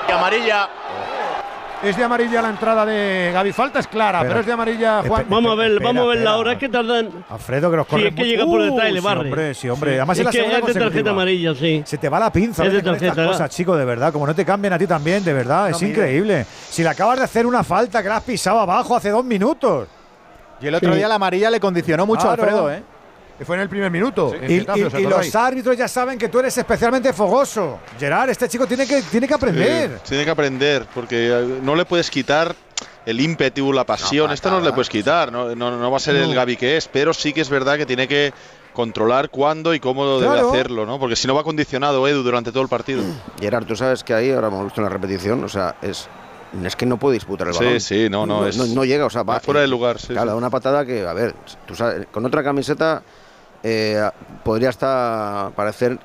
Y 0.08 0.11
amarilla. 0.11 0.69
Es 1.83 1.97
de 1.97 2.03
amarilla 2.03 2.43
la 2.43 2.49
entrada 2.49 2.85
de 2.85 3.31
Gaby. 3.33 3.53
Falta 3.53 3.79
es 3.79 3.87
clara, 3.87 4.21
pero 4.21 4.41
es 4.41 4.45
de 4.45 4.51
amarilla 4.51 5.01
Juan. 5.07 5.25
Vamos 5.27 5.51
a 5.51 5.55
ver, 5.55 5.71
Espera, 5.71 5.89
vamos 5.89 6.03
a 6.03 6.07
ver 6.09 6.17
la 6.23 6.37
hora. 6.37 6.51
Es 6.53 6.57
que 6.59 6.69
tardan. 6.69 7.09
Alfredo, 7.27 7.71
que 7.71 7.77
nos 7.77 7.85
Sí, 7.87 7.89
corre 7.89 8.07
es 8.09 8.15
que 8.15 8.21
mucho. 8.21 8.29
llega 8.29 8.45
por 8.45 8.61
detrás 8.61 8.89
y 8.89 8.91
le 8.93 9.01
sí, 9.01 9.07
hombre, 9.07 9.53
sí, 9.55 9.69
hombre. 9.69 9.91
Sí. 9.93 9.97
Además 9.97 10.17
Es 10.17 10.19
es 10.19 10.25
la 10.25 10.31
que 10.31 10.37
segunda 10.37 10.59
es 10.59 10.73
de 10.75 10.79
tarjeta 10.79 11.09
amarilla, 11.09 11.55
sí. 11.55 11.81
Se 11.83 11.97
te 11.97 12.07
va 12.09 12.19
la 12.19 12.31
pinza 12.31 12.65
Es 12.65 12.73
de 12.73 12.83
con 12.83 12.93
estas 12.93 13.07
tarjeta. 13.15 13.27
cosas, 13.31 13.49
chico, 13.49 13.75
de 13.75 13.85
verdad. 13.85 14.13
Como 14.13 14.27
no 14.27 14.35
te 14.35 14.45
cambian 14.45 14.73
a 14.73 14.77
ti 14.77 14.85
también, 14.85 15.23
de 15.23 15.33
verdad. 15.33 15.71
es 15.71 15.81
increíble. 15.81 16.45
Si 16.69 16.83
le 16.83 16.89
acabas 16.89 17.17
de 17.17 17.23
hacer 17.23 17.47
una 17.47 17.63
falta 17.63 18.03
que 18.03 18.09
la 18.09 18.17
has 18.17 18.23
pisado 18.23 18.59
abajo 18.59 18.95
hace 18.95 19.09
dos 19.09 19.25
minutos. 19.25 19.87
Y 20.61 20.67
el 20.67 20.75
otro 20.75 20.91
Sí. 20.91 20.97
día 20.99 21.07
la 21.07 21.15
amarilla 21.15 21.49
le 21.49 21.59
condicionó 21.59 22.05
mucho 22.05 22.29
a. 22.29 22.33
Alfredo, 22.33 22.71
¿eh? 22.71 22.83
Fue 23.45 23.55
en 23.55 23.61
el 23.63 23.69
primer 23.69 23.89
minuto. 23.91 24.33
en 24.33 24.43
Y, 24.51 24.59
Getafe, 24.59 24.79
y- 24.79 24.83
¿os 24.83 24.93
y 24.93 25.03
los 25.03 25.35
árbitros 25.35 25.77
ya 25.77 25.87
saben 25.87 26.17
que 26.17 26.29
tú 26.29 26.39
eres 26.39 26.57
especialmente 26.57 27.11
fogoso. 27.13 27.79
Gerard, 27.99 28.29
este 28.29 28.47
chico 28.47 28.67
tiene 28.67 28.85
que, 28.87 29.01
tiene 29.03 29.27
que 29.27 29.33
aprender. 29.33 29.97
Sí, 30.03 30.09
tiene 30.09 30.25
que 30.25 30.31
aprender, 30.31 30.85
porque 30.93 31.29
eh, 31.31 31.59
no 31.63 31.75
le 31.75 31.85
puedes 31.85 32.09
quitar 32.11 32.55
el 33.05 33.19
ímpetu, 33.19 33.73
la 33.73 33.83
pasión. 33.85 34.31
Esto 34.31 34.49
no 34.51 34.59
le 34.61 34.71
puedes 34.73 34.89
quitar, 34.89 35.31
no, 35.31 35.55
no, 35.55 35.77
no 35.77 35.89
va 35.91 35.97
a 35.97 35.99
ser 35.99 36.15
el 36.15 36.29
No. 36.29 36.35
Gaby 36.35 36.55
que 36.57 36.77
es, 36.77 36.87
pero 36.87 37.13
sí 37.13 37.33
que 37.33 37.41
es 37.41 37.49
verdad 37.49 37.77
que 37.77 37.85
tiene 37.85 38.07
que 38.07 38.31
controlar 38.73 39.29
cuándo 39.29 39.73
y 39.73 39.79
cómo 39.79 40.03
Claro. 40.19 40.19
debe 40.35 40.49
hacerlo, 40.49 40.85
¿no? 40.85 40.99
Porque 40.99 41.15
si 41.15 41.27
no 41.27 41.35
va 41.35 41.43
condicionado 41.43 42.07
Edu 42.07 42.23
durante 42.23 42.51
todo 42.51 42.63
el 42.63 42.69
partido. 42.69 43.01
Gerard, 43.39 43.65
tú 43.65 43.75
sabes 43.75 44.03
que 44.03 44.13
ahí, 44.13 44.31
ahora 44.31 44.47
hemos 44.47 44.63
visto 44.65 44.79
en 44.81 44.85
la 44.85 44.89
repetición, 44.89 45.43
o 45.43 45.49
sea, 45.49 45.75
es. 45.81 46.07
Es 46.65 46.75
que 46.75 46.85
no 46.85 46.97
puede 46.97 47.13
disputar 47.13 47.47
el 47.47 47.53
Sí, 47.53 47.63
balón. 47.63 47.79
sí, 47.79 48.07
no, 48.09 48.25
no, 48.25 48.45
es- 48.45 48.57
no, 48.57 48.83
llega, 48.83 49.05
o 49.05 49.09
sea, 49.09 49.23
va 49.23 49.39
fuera 49.39 49.61
de 49.61 49.67
lugar, 49.67 49.99
sí, 49.99 50.07
Claro, 50.07 50.31
sí. 50.31 50.37
una 50.37 50.49
patada 50.49 50.85
que, 50.85 51.07
a 51.07 51.13
ver, 51.13 51.33
tú 51.65 51.75
sabes, 51.75 52.07
con 52.11 52.25
otra 52.25 52.43
camiseta 52.43 53.01
eh, 53.64 54.01
podría 54.43 54.69
hasta 54.69 55.51
parecer 55.56 55.98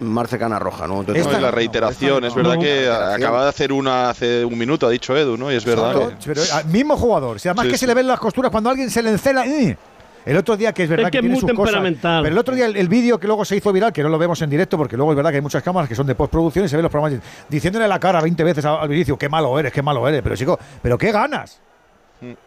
más 0.00 0.28
cercana 0.28 0.56
a 0.56 0.58
roja, 0.58 0.88
¿no? 0.88 1.00
Entonces, 1.00 1.26
No, 1.26 1.38
la 1.38 1.50
reiteración, 1.52 2.24
es 2.24 2.34
verdad 2.34 2.58
que 2.58 2.88
a- 2.88 3.14
acaba 3.14 3.44
de 3.44 3.48
hacer 3.50 3.72
una 3.72 4.10
hace 4.10 4.44
un 4.44 4.58
minuto, 4.58 4.86
ha 4.86 4.90
dicho 4.90 5.16
Edu, 5.16 5.36
¿no? 5.36 5.52
Y 5.52 5.56
es 5.56 5.64
verdad. 5.64 5.94
Que- 5.94 6.16
pero 6.26 6.42
al 6.52 6.64
mismo 6.66 6.96
jugador. 6.96 7.38
Si 7.38 7.48
además 7.48 7.66
Sí, 7.66 7.70
que 7.72 7.76
sí. 7.76 7.80
se 7.80 7.86
le 7.86 7.94
ven 7.94 8.06
las 8.08 8.18
costuras 8.18 8.50
cuando 8.50 8.70
alguien 8.70 8.90
se 8.90 9.02
le 9.02 9.10
encela. 9.10 9.46
¡eh! 9.46 9.76
El 10.24 10.36
otro 10.36 10.56
día, 10.56 10.72
que 10.72 10.84
es 10.84 10.88
verdad 10.88 11.06
Es 11.06 11.10
que 11.10 11.18
es 11.18 11.22
tiene 11.22 11.32
muy 11.34 11.40
sus 11.40 11.52
cosas, 11.52 11.82
pero 12.00 12.26
el 12.28 12.38
otro 12.38 12.54
día 12.54 12.66
el, 12.66 12.76
el 12.76 12.88
vídeo 12.88 13.18
que 13.18 13.26
luego 13.26 13.44
se 13.44 13.56
hizo 13.56 13.72
viral, 13.72 13.92
que 13.92 14.02
no 14.04 14.08
lo 14.08 14.18
vemos 14.18 14.40
en 14.42 14.50
directo, 14.50 14.76
porque 14.78 14.96
luego 14.96 15.10
es 15.12 15.16
verdad 15.16 15.30
que 15.30 15.36
hay 15.36 15.42
muchas 15.42 15.62
cámaras 15.64 15.88
que 15.88 15.96
son 15.96 16.06
de 16.06 16.14
postproducción 16.14 16.64
y 16.64 16.68
se 16.68 16.76
ven 16.76 16.84
los 16.84 16.92
programas 16.92 17.20
diciéndole 17.48 17.88
la 17.88 17.98
cara 17.98 18.20
20 18.20 18.44
veces 18.44 18.64
al, 18.64 18.78
al 18.78 18.88
Vinicio, 18.88 19.18
qué 19.18 19.28
malo 19.28 19.58
eres, 19.58 19.72
qué 19.72 19.82
malo 19.82 20.06
eres. 20.08 20.22
Pero 20.22 20.36
chico, 20.36 20.58
¿pero 20.80 20.96
qué 20.96 21.10
ganas? 21.10 21.60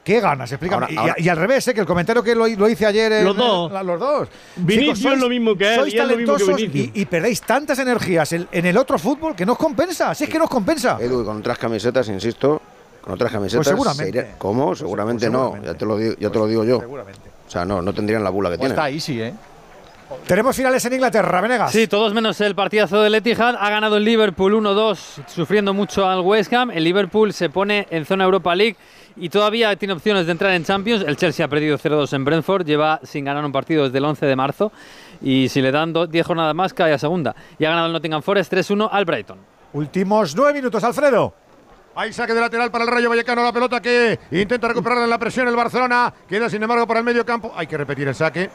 ¿Qué 0.03 0.19
ganas? 0.21 0.51
Explícame. 0.51 0.85
Ahora- 0.85 0.93
Y- 0.93 0.97
ahora- 0.97 1.15
y, 1.17 1.29
al 1.29 1.37
revés, 1.37 1.67
¿eh? 1.67 1.73
que 1.73 1.81
el 1.81 1.85
comentario 1.85 2.23
que 2.23 2.33
lo, 2.35 2.47
lo 2.47 2.69
hice 2.69 2.85
ayer. 2.85 3.11
en- 3.11 3.25
Los 3.25 3.35
dos. 3.35 3.71
los 3.85 3.99
dos. 3.99 4.27
Vinicius 4.55 4.99
Chicos, 4.99 5.13
es 5.13 5.19
lo 5.19 5.29
mismo 5.29 5.55
que 5.55 5.73
él, 5.73 5.79
Sois 5.81 5.93
y 5.93 5.97
es 5.97 6.07
lo 6.07 6.15
mismo 6.17 6.33
que 6.35 6.39
talentosos 6.43 6.75
y, 6.75 6.91
y 6.93 7.05
perdéis 7.05 7.41
tantas 7.41 7.77
energías 7.79 8.31
en, 8.33 8.47
en 8.51 8.65
el 8.65 8.77
otro 8.77 8.97
fútbol 8.97 9.35
que 9.35 9.45
no 9.45 9.53
os 9.53 9.57
compensa. 9.57 10.13
Si 10.15 10.23
es 10.25 10.29
que 10.29 10.37
no 10.37 10.45
os 10.45 10.49
compensa. 10.49 10.97
Edu, 10.99 11.21
y 11.21 11.25
con 11.25 11.37
otras 11.37 11.57
camisetas, 11.57 12.07
insisto, 12.09 12.61
con 13.01 13.13
otras 13.13 13.31
camisetas. 13.31 13.57
Pues 13.67 13.67
seguramente. 13.67 14.35
¿Cómo? 14.37 14.75
Seguramente 14.75 15.29
no, 15.29 15.39
seguramente. 15.53 15.67
ya 15.73 15.77
te 15.77 15.85
lo 15.85 15.97
digo, 15.97 16.15
ya 16.19 16.29
te 16.29 16.39
lo 16.39 16.47
digo 16.47 16.63
yo. 16.63 16.79
Seguramente. 16.79 17.29
O 17.47 17.51
sea, 17.51 17.65
no, 17.65 17.81
no 17.81 17.93
tendrían 17.93 18.23
la 18.23 18.29
bula 18.29 18.49
que 18.49 18.57
Pues 18.57 18.71
tienen. 18.73 18.77
está 18.85 18.89
Easy, 18.89 19.21
¿eh? 19.21 19.33
Tenemos 20.27 20.55
finales 20.55 20.85
en 20.85 20.93
Inglaterra, 20.93 21.41
Venegas. 21.41 21.71
Sí, 21.71 21.87
todos 21.87 22.13
menos 22.13 22.39
el 22.39 22.53
partidazo 22.53 23.01
del 23.01 23.15
Etihad. 23.15 23.55
Ha 23.59 23.69
ganado 23.71 23.97
el 23.97 24.05
Liverpool 24.05 24.53
1-2, 24.53 24.97
sufriendo 25.27 25.73
mucho 25.73 26.07
al 26.07 26.21
West 26.21 26.53
Ham. 26.53 26.69
El 26.71 26.83
Liverpool 26.83 27.33
se 27.33 27.49
pone 27.49 27.87
en 27.89 28.05
zona 28.05 28.23
Europa 28.23 28.53
League 28.55 28.75
y 29.17 29.29
todavía 29.29 29.75
tiene 29.75 29.93
opciones 29.93 30.25
de 30.25 30.31
entrar 30.31 30.51
en 30.53 30.63
Champions. 30.63 31.03
El 31.07 31.15
Chelsea 31.17 31.45
ha 31.45 31.49
perdido 31.49 31.77
0-2 31.77 32.13
en 32.13 32.25
Brentford, 32.25 32.65
lleva 32.65 32.99
sin 33.03 33.25
ganar 33.25 33.43
un 33.45 33.51
partido 33.51 33.85
desde 33.85 33.97
el 33.97 34.05
11 34.05 34.25
de 34.25 34.35
marzo. 34.35 34.71
Y 35.21 35.47
si 35.49 35.61
le 35.61 35.71
dan 35.71 35.93
do- 35.93 36.07
10 36.07 36.25
jornadas 36.25 36.53
más, 36.55 36.73
cae 36.73 36.93
a 36.93 36.97
segunda. 36.97 37.35
Y 37.57 37.65
ha 37.65 37.69
ganado 37.69 37.87
el 37.87 37.93
Nottingham 37.93 38.21
Forest 38.21 38.51
3-1 38.53 38.89
al 38.91 39.05
Brighton. 39.05 39.37
Últimos 39.73 40.35
nueve 40.35 40.53
minutos, 40.53 40.83
Alfredo. 40.83 41.33
Hay 41.95 42.11
saque 42.11 42.33
de 42.33 42.41
lateral 42.41 42.71
para 42.71 42.83
el 42.83 42.89
Rayo 42.91 43.09
Vallecano, 43.09 43.41
la 43.43 43.53
pelota 43.53 43.81
que 43.81 44.19
intenta 44.31 44.67
recuperar 44.67 44.97
en 44.99 45.09
la 45.09 45.17
presión 45.17 45.47
el 45.47 45.55
Barcelona. 45.55 46.13
Queda 46.27 46.49
sin 46.49 46.61
embargo 46.61 46.85
para 46.85 46.99
el 46.99 47.05
medio 47.05 47.25
campo. 47.25 47.53
Hay 47.55 47.67
que 47.67 47.77
repetir 47.77 48.07
el 48.07 48.15
saque. 48.15 48.49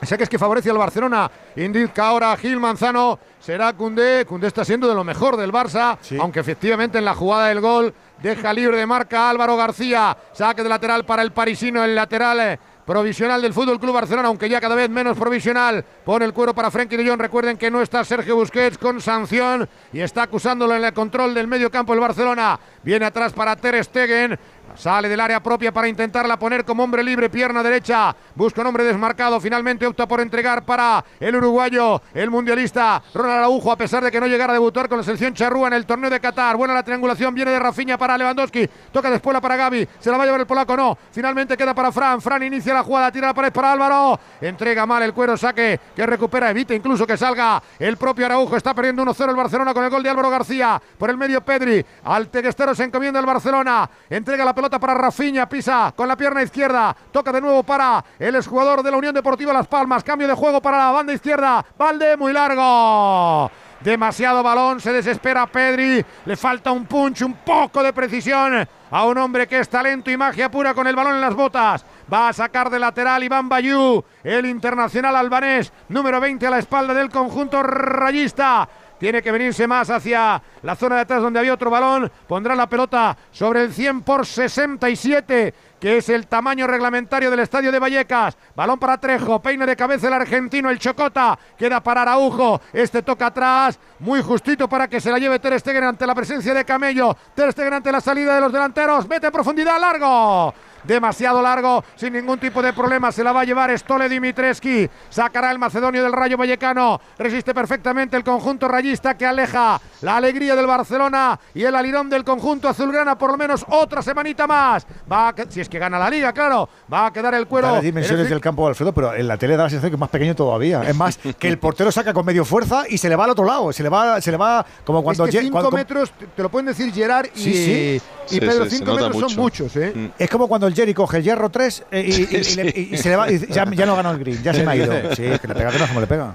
El 0.00 0.08
saque 0.08 0.24
es 0.24 0.28
que 0.28 0.38
favorece 0.38 0.68
al 0.70 0.78
Barcelona. 0.78 1.30
Indica 1.54 2.08
ahora 2.08 2.36
Gil 2.36 2.58
Manzano. 2.58 3.20
Será 3.42 3.72
Cundé. 3.72 4.24
Cundé 4.24 4.46
está 4.46 4.64
siendo 4.64 4.88
de 4.88 4.94
lo 4.94 5.02
mejor 5.02 5.36
del 5.36 5.52
Barça. 5.52 5.98
Aunque 6.20 6.40
efectivamente 6.40 6.98
en 6.98 7.04
la 7.04 7.14
jugada 7.14 7.48
del 7.48 7.60
gol 7.60 7.92
deja 8.22 8.52
libre 8.52 8.76
de 8.76 8.86
marca 8.86 9.28
Álvaro 9.28 9.56
García. 9.56 10.16
Saque 10.32 10.62
de 10.62 10.68
lateral 10.68 11.04
para 11.04 11.22
el 11.22 11.32
parisino, 11.32 11.82
el 11.82 11.94
lateral. 11.94 12.40
eh, 12.40 12.58
Provisional 12.84 13.40
del 13.40 13.54
Fútbol 13.54 13.78
Club 13.78 13.94
Barcelona, 13.94 14.26
aunque 14.26 14.48
ya 14.48 14.60
cada 14.60 14.74
vez 14.74 14.90
menos 14.90 15.16
provisional. 15.16 15.84
Pone 16.04 16.24
el 16.24 16.32
cuero 16.32 16.52
para 16.52 16.68
Frenkie 16.68 16.96
de 16.96 17.08
Jong. 17.08 17.20
Recuerden 17.20 17.56
que 17.56 17.70
no 17.70 17.80
está 17.80 18.04
Sergio 18.04 18.34
Busquets 18.34 18.76
con 18.76 19.00
sanción 19.00 19.68
y 19.92 20.00
está 20.00 20.24
acusándolo 20.24 20.74
en 20.74 20.84
el 20.84 20.92
control 20.92 21.32
del 21.32 21.46
medio 21.46 21.70
campo 21.70 21.94
el 21.94 22.00
Barcelona. 22.00 22.58
Viene 22.82 23.06
atrás 23.06 23.32
para 23.32 23.54
Ter 23.54 23.82
Stegen. 23.84 24.36
Sale 24.74 25.08
del 25.08 25.20
área 25.20 25.42
propia 25.42 25.72
para 25.72 25.88
intentarla 25.88 26.38
poner 26.38 26.64
como 26.64 26.82
hombre 26.82 27.02
libre, 27.02 27.28
pierna 27.28 27.62
derecha. 27.62 28.14
Busca 28.34 28.62
un 28.62 28.68
hombre 28.68 28.84
desmarcado. 28.84 29.38
Finalmente 29.40 29.86
opta 29.86 30.08
por 30.08 30.20
entregar 30.20 30.64
para 30.64 31.04
el 31.20 31.36
uruguayo, 31.36 32.00
el 32.14 32.30
mundialista 32.30 33.02
Ronald 33.14 33.38
Araujo, 33.38 33.70
a 33.70 33.76
pesar 33.76 34.02
de 34.02 34.10
que 34.10 34.20
no 34.20 34.26
llegara 34.26 34.52
a 34.52 34.54
debutar 34.54 34.88
con 34.88 34.98
la 34.98 35.04
selección 35.04 35.34
charrúa 35.34 35.68
en 35.68 35.74
el 35.74 35.86
torneo 35.86 36.08
de 36.08 36.20
Qatar. 36.20 36.56
Buena 36.56 36.74
la 36.74 36.82
triangulación, 36.82 37.34
viene 37.34 37.50
de 37.50 37.58
Rafinha 37.58 37.98
para 37.98 38.16
Lewandowski. 38.16 38.68
Toca 38.90 39.10
después 39.10 39.34
la 39.34 39.40
para 39.40 39.56
Gaby. 39.56 39.88
Se 40.00 40.10
la 40.10 40.16
va 40.16 40.22
a 40.22 40.26
llevar 40.26 40.40
el 40.40 40.46
polaco, 40.46 40.76
no. 40.76 40.96
Finalmente 41.12 41.56
queda 41.56 41.74
para 41.74 41.92
Fran. 41.92 42.20
Fran 42.20 42.42
inicia 42.42 42.72
la 42.72 42.82
jugada, 42.82 43.12
tira 43.12 43.28
la 43.28 43.34
pared 43.34 43.52
para 43.52 43.72
Álvaro. 43.72 44.18
Entrega 44.40 44.86
mal 44.86 45.02
el 45.02 45.12
cuero, 45.12 45.36
saque 45.36 45.78
que 45.94 46.06
recupera, 46.06 46.50
evita 46.50 46.74
incluso 46.74 47.06
que 47.06 47.16
salga 47.16 47.62
el 47.78 47.96
propio 47.96 48.26
Araujo. 48.26 48.56
Está 48.56 48.74
perdiendo 48.74 49.04
1-0 49.04 49.28
el 49.28 49.36
Barcelona 49.36 49.74
con 49.74 49.84
el 49.84 49.90
gol 49.90 50.02
de 50.02 50.08
Álvaro 50.08 50.30
García. 50.30 50.80
Por 50.98 51.10
el 51.10 51.18
medio 51.18 51.42
Pedri. 51.42 51.84
Al 52.04 52.28
Teguestero 52.28 52.74
se 52.74 52.84
encomienda 52.84 53.20
el 53.20 53.26
Barcelona. 53.26 53.88
Entrega 54.08 54.44
la 54.44 54.54
pelota 54.54 54.61
para 54.70 54.94
Rafinha, 54.94 55.48
pisa 55.48 55.92
con 55.96 56.08
la 56.08 56.16
pierna 56.16 56.42
izquierda. 56.42 56.94
Toca 57.10 57.32
de 57.32 57.40
nuevo 57.40 57.62
para 57.62 58.04
el 58.18 58.34
exjugador 58.36 58.82
de 58.82 58.90
la 58.90 58.96
Unión 58.96 59.14
Deportiva 59.14 59.52
Las 59.52 59.66
Palmas. 59.66 60.04
Cambio 60.04 60.28
de 60.28 60.34
juego 60.34 60.60
para 60.60 60.78
la 60.78 60.90
banda 60.90 61.12
izquierda. 61.12 61.64
Valde 61.76 62.16
muy 62.16 62.32
largo. 62.32 63.50
Demasiado 63.80 64.42
balón, 64.44 64.80
se 64.80 64.92
desespera 64.92 65.46
Pedri. 65.46 66.04
Le 66.24 66.36
falta 66.36 66.70
un 66.70 66.86
punch, 66.86 67.22
un 67.22 67.34
poco 67.34 67.82
de 67.82 67.92
precisión 67.92 68.66
a 68.90 69.04
un 69.06 69.18
hombre 69.18 69.48
que 69.48 69.58
es 69.58 69.68
talento 69.68 70.10
y 70.10 70.16
magia 70.16 70.50
pura 70.50 70.72
con 70.74 70.86
el 70.86 70.94
balón 70.94 71.14
en 71.14 71.20
las 71.20 71.34
botas. 71.34 71.84
Va 72.12 72.28
a 72.28 72.32
sacar 72.32 72.70
de 72.70 72.78
lateral 72.78 73.24
Iván 73.24 73.48
Bayú, 73.48 74.04
el 74.22 74.46
internacional 74.46 75.16
albanés, 75.16 75.72
número 75.88 76.20
20 76.20 76.46
a 76.46 76.50
la 76.50 76.58
espalda 76.58 76.94
del 76.94 77.10
conjunto 77.10 77.62
rayista. 77.62 78.68
Tiene 79.02 79.20
que 79.20 79.32
venirse 79.32 79.66
más 79.66 79.90
hacia 79.90 80.40
la 80.62 80.76
zona 80.76 80.94
de 80.94 81.00
atrás 81.00 81.20
donde 81.20 81.40
había 81.40 81.54
otro 81.54 81.68
balón. 81.70 82.08
Pondrá 82.28 82.54
la 82.54 82.68
pelota 82.68 83.16
sobre 83.32 83.64
el 83.64 83.72
100 83.72 84.02
por 84.02 84.24
67, 84.24 85.52
que 85.80 85.96
es 85.96 86.08
el 86.08 86.28
tamaño 86.28 86.68
reglamentario 86.68 87.28
del 87.28 87.40
estadio 87.40 87.72
de 87.72 87.80
Vallecas. 87.80 88.38
Balón 88.54 88.78
para 88.78 88.98
Trejo, 88.98 89.42
peine 89.42 89.66
de 89.66 89.74
cabeza 89.74 90.06
el 90.06 90.12
argentino, 90.12 90.70
el 90.70 90.78
Chocota. 90.78 91.36
Queda 91.58 91.82
para 91.82 92.02
Araujo. 92.02 92.60
Este 92.72 93.02
toca 93.02 93.26
atrás, 93.26 93.76
muy 93.98 94.22
justito 94.22 94.68
para 94.68 94.86
que 94.86 95.00
se 95.00 95.10
la 95.10 95.18
lleve 95.18 95.40
Ter 95.40 95.58
Stegen 95.58 95.82
ante 95.82 96.06
la 96.06 96.14
presencia 96.14 96.54
de 96.54 96.64
Camello. 96.64 97.16
Ter 97.34 97.50
Stegen 97.50 97.74
ante 97.74 97.90
la 97.90 98.00
salida 98.00 98.36
de 98.36 98.40
los 98.40 98.52
delanteros. 98.52 99.08
Mete 99.08 99.26
en 99.26 99.32
profundidad, 99.32 99.80
largo. 99.80 100.54
Demasiado 100.84 101.40
largo, 101.42 101.84
sin 101.96 102.12
ningún 102.12 102.38
tipo 102.38 102.62
de 102.62 102.72
problema. 102.72 103.12
Se 103.12 103.22
la 103.24 103.32
va 103.32 103.40
a 103.40 103.44
llevar 103.44 103.76
Stole 103.78 104.08
Dimitreski. 104.08 104.88
Sacará 105.10 105.50
el 105.50 105.58
macedonio 105.58 106.02
del 106.02 106.12
Rayo 106.12 106.36
Vallecano. 106.36 107.00
Resiste 107.18 107.54
perfectamente 107.54 108.16
el 108.16 108.24
conjunto 108.24 108.68
rayista 108.68 109.16
que 109.16 109.26
aleja 109.26 109.80
la 110.02 110.16
alegría 110.16 110.56
del 110.56 110.66
Barcelona 110.66 111.38
y 111.54 111.62
el 111.64 111.74
alirón 111.74 112.08
del 112.10 112.24
conjunto 112.24 112.68
azulgrana 112.68 113.16
por 113.16 113.30
lo 113.32 113.36
menos 113.38 113.64
otra 113.68 114.02
semanita 114.02 114.46
más. 114.46 114.86
Va 115.10 115.28
a 115.28 115.34
que- 115.34 115.46
si 115.48 115.60
es 115.60 115.68
que 115.68 115.78
gana 115.78 115.98
la 115.98 116.08
liga, 116.10 116.32
claro, 116.32 116.68
va 116.92 117.06
a 117.06 117.12
quedar 117.12 117.34
el 117.34 117.46
cuero. 117.46 117.68
Las 117.68 117.76
el 117.78 117.84
dimensiones 117.84 118.28
del 118.28 118.40
campo 118.40 118.62
de 118.64 118.70
Alfredo, 118.70 118.92
pero 118.92 119.14
en 119.14 119.28
la 119.28 119.36
tele 119.36 119.56
da 119.56 119.64
la 119.64 119.70
sensación 119.70 119.90
que 119.90 119.96
es 119.96 120.00
más 120.00 120.10
pequeño 120.10 120.34
todavía. 120.34 120.82
Es 120.82 120.96
más, 120.96 121.18
que 121.38 121.48
el 121.48 121.58
portero 121.58 121.92
saca 121.92 122.12
con 122.12 122.24
medio 122.26 122.44
fuerza 122.44 122.84
y 122.88 122.98
se 122.98 123.08
le 123.08 123.16
va 123.16 123.24
al 123.24 123.30
otro 123.30 123.44
lado. 123.44 123.72
Se 123.72 123.82
le 123.82 123.88
va, 123.88 124.20
se 124.20 124.30
le 124.30 124.36
va 124.36 124.64
como 124.84 125.02
cuando. 125.02 125.24
es 125.24 125.30
que 125.30 125.36
Ye- 125.36 125.42
cinco 125.44 125.52
cuando- 125.60 125.70
metros, 125.70 126.12
te, 126.34 126.42
lo 126.42 126.48
pueden 126.48 126.66
decir 126.66 126.92
Gerard 126.92 127.26
y, 127.34 127.40
Sí, 127.40 127.98
sí. 128.28 128.36
y 128.36 128.40
Pedro, 128.40 128.66
cinco 128.68 128.94
metros 128.94 129.18
son 129.18 129.36
muchos, 129.36 129.76
¿eh? 129.76 130.10
Es 130.18 130.28
como 130.30 130.48
cuando 130.48 130.66
el 130.72 130.76
Jerry 130.76 130.94
coge 130.94 131.18
el 131.18 131.22
hierro 131.24 131.48
3 131.50 131.84
y, 131.92 131.96
y- 131.96 132.00
y- 132.00 132.36
y 132.36 132.54
le- 132.56 132.80
y 132.92 132.96
se 132.98 133.08
le 133.10 133.16
va. 133.16 133.30
y 133.30 133.38
ya, 133.46 133.64
ya 133.70 133.86
no 133.86 133.94
ganó 133.96 134.10
el 134.10 134.18
green, 134.18 134.42
ya 134.42 134.52
se 134.52 134.64
me 134.64 134.72
ha 134.72 134.76
ido. 134.76 134.92
Sí, 135.14 135.24
es 135.24 135.40
que 135.40 135.48
le 135.48 135.54
pega 135.54 135.70
que 135.70 135.78
no 135.78 135.86
como 135.86 136.00
le 136.00 136.06
pega. 136.06 136.34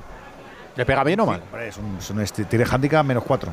¿Le 0.75 0.85
pega 0.85 1.03
bien 1.03 1.19
o 1.21 1.25
mal? 1.25 1.41
Hombre, 1.41 1.69
es 1.69 1.77
un, 1.77 1.97
es 1.97 2.07
un 2.11 2.21
este- 2.21 2.45
tiene 2.45 2.63
handicap 2.69 3.03
menos 3.03 3.23
4. 3.25 3.51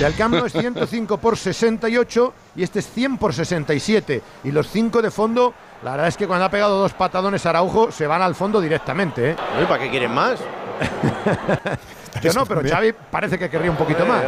El 0.00 0.14
Camp 0.16 0.34
Nou 0.34 0.46
es 0.46 0.52
105 0.52 1.16
por 1.18 1.36
68 1.38 2.34
y 2.56 2.64
este 2.64 2.80
es 2.80 2.90
100 2.90 3.18
por 3.18 3.32
67. 3.32 4.20
Y 4.42 4.50
los 4.50 4.68
cinco 4.68 5.00
de 5.00 5.12
fondo, 5.12 5.54
la 5.84 5.92
verdad 5.92 6.08
es 6.08 6.16
que 6.16 6.26
cuando 6.26 6.44
ha 6.44 6.50
pegado 6.50 6.76
dos 6.78 6.92
patadones 6.92 7.46
Araujo, 7.46 7.92
se 7.92 8.08
van 8.08 8.20
al 8.20 8.34
fondo 8.34 8.60
directamente. 8.60 9.30
¿eh? 9.30 9.36
¿Para 9.68 9.80
qué 9.84 9.90
quieren 9.90 10.12
más? 10.12 10.40
Yo 12.22 12.32
no, 12.32 12.44
pero 12.46 12.62
Xavi 12.68 12.92
parece 13.10 13.38
que 13.38 13.48
querría 13.48 13.70
un 13.70 13.76
poquito 13.76 14.04
más. 14.04 14.24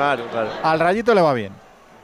Al 0.62 0.78
rayito 0.78 1.12
le 1.14 1.20
va 1.22 1.32
bien. 1.32 1.52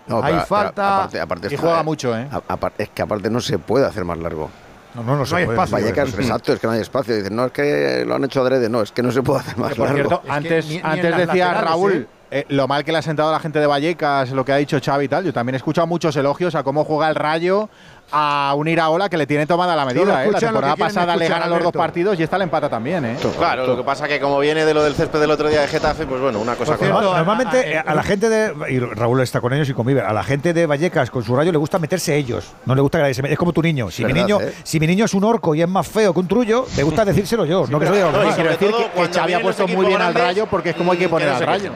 No, 0.07 0.17
Hay 0.19 0.23
pero- 0.23 0.35
pero 0.37 0.47
falta- 0.47 0.97
aparte- 0.99 1.21
aparte 1.21 1.55
y 1.55 1.57
juega 1.57 1.83
mucho, 1.83 2.17
¿eh? 2.17 2.29
a- 2.31 2.43
apar- 2.55 2.73
es 2.79 2.91
que 2.91 3.03
aparte 3.03 3.31
no 3.31 3.41
se 3.41 3.59
puede 3.59 3.87
hacer 3.87 4.05
más 4.05 4.19
largo. 4.19 4.51
No, 4.95 5.03
no, 5.03 5.17
no, 5.17 5.27
se 5.27 5.35
hay 5.37 5.45
puede. 5.47 5.57
espacio. 5.59 5.77
Vallecas, 5.85 6.15
exacto, 6.15 6.53
es 6.53 6.61
que 6.61 6.67
no 6.67 6.73
hay 6.75 6.81
espacio. 6.81 7.17
Dicen, 7.17 7.35
no, 7.35 7.47
es 7.47 7.53
que 7.53 8.05
lo 8.07 8.15
han 8.15 8.23
hecho 8.25 8.43
adrede. 8.43 8.69
No, 8.69 8.81
es 8.83 8.93
que 8.93 9.03
no 9.03 9.11
se 9.11 9.23
puede 9.23 9.41
hacer 9.41 9.57
más 9.57 9.71
Que, 9.71 9.77
por 9.77 9.87
largo. 9.89 10.09
cierto, 10.09 10.23
antes, 10.29 10.69
ni- 10.69 10.81
antes 10.83 11.17
decía 11.17 11.53
Raúl 11.55 11.93
¿eh? 11.95 12.07
eh, 12.31 12.45
lo 12.51 12.69
mal 12.69 12.85
que 12.85 12.93
le 12.93 12.99
ha 12.99 13.03
sentado 13.03 13.31
a 13.31 13.33
la 13.33 13.41
gente 13.41 13.59
de 13.59 13.67
Vallecas, 13.67 14.31
lo 14.31 14.45
que 14.45 14.53
ha 14.53 14.57
dicho 14.57 14.79
Xavi 14.85 15.07
y 15.07 15.09
tal. 15.09 15.25
Yo 15.25 15.33
también 15.33 15.55
he 15.55 15.57
escuchado 15.57 15.87
muchos 15.89 16.15
elogios 16.17 16.55
a 16.55 16.63
cómo 16.63 16.85
juega 16.85 17.09
el 17.09 17.15
Rayo 17.17 17.69
a 18.17 18.55
un 18.55 18.69
Iraola 18.69 19.09
que 19.09 19.17
le 19.17 19.27
tiene 19.27 19.45
tomada 19.45 19.75
la 19.75 19.85
medida. 19.85 20.25
¿eh? 20.25 20.31
La 20.31 20.39
temporada 20.39 20.77
pasada 20.77 21.17
le 21.17 21.27
gana 21.27 21.49
los 21.49 21.65
dos 21.65 21.73
partidos 21.73 22.19
y 22.19 22.23
esta 22.23 22.39
le 22.39 22.45
empata 22.45 22.69
también. 22.69 23.05
¿eh? 23.05 23.17
Claro, 23.37 23.67
lo 23.67 23.77
que 23.77 23.83
pasa 23.83 24.07
que 24.07 24.21
como 24.21 24.39
viene 24.39 24.65
de 24.65 24.73
lo 24.73 24.85
del 24.85 24.95
césped 24.95 25.19
del 25.19 25.33
otro 25.33 25.49
día 25.49 25.63
de 25.63 25.67
Getafe, 25.67 26.07
pues 26.07 26.21
bueno, 26.21 26.39
una 26.39 26.55
cosa 26.55 26.77
con 26.77 26.89
la 26.89 26.97
otra. 26.97 27.19
Normalmente 27.19 27.73
eh, 27.73 27.83
a, 27.85 27.93
la 27.93 28.05
gente 28.05 28.29
de. 28.29 28.55
Y 28.73 28.79
Raúl 28.79 29.21
está 29.21 29.41
con 29.41 29.53
ellos 29.53 29.69
y 29.69 29.75
convive. 29.75 30.01
A 30.01 30.13
la 30.13 30.23
gente 30.23 30.53
de 30.53 30.65
Vallecas 30.65 31.11
con 31.11 31.25
su 31.25 31.35
rayo 31.35 31.51
le 31.51 31.59
gusta 31.59 31.81
meterse 31.81 32.15
ellos. 32.17 32.53
No 32.67 32.77
le 32.77 32.83
gusta 32.83 32.99
que 32.99 33.03
nadie 33.03 33.15
se 33.15 33.23
meta. 33.23 33.33
Es 33.33 33.39
como 33.39 33.53
tu 33.53 33.63
niño. 33.63 33.91
Si, 33.91 34.05
mi 34.05 34.13
niño, 34.13 34.41
¿eh? 34.41 34.55
si 34.63 34.79
mi 34.79 34.87
niño 34.87 35.07
es 35.07 35.15
un 35.15 35.25
orco 35.25 35.57
y 35.57 35.63
es 35.63 35.69
más 35.69 35.89
feo 35.89 36.15
que 36.15 36.21
un 36.21 36.29
trullo, 36.29 36.67
me 36.77 36.85
gusta 36.85 37.05
decírselo 37.05 37.45
yo. 37.45 37.67
no 37.69 37.81
que 37.81 37.87
soy 37.89 37.99
No, 37.99 38.13
quiero 38.35 38.51
decir 38.51 38.71
que, 38.71 39.03
que 39.03 39.13
Xavi 39.13 39.35
ha 39.35 39.41
puesto 39.41 39.67
muy 39.67 39.87
bien 39.87 40.01
al 40.01 40.15
Rayo 40.15 40.47
porque 40.47 40.71
es 40.71 40.77
como 40.77 40.93
hay 40.93 40.99
que 40.99 41.09
poner 41.09 41.31
al 41.31 41.45
Rayo. 41.45 41.73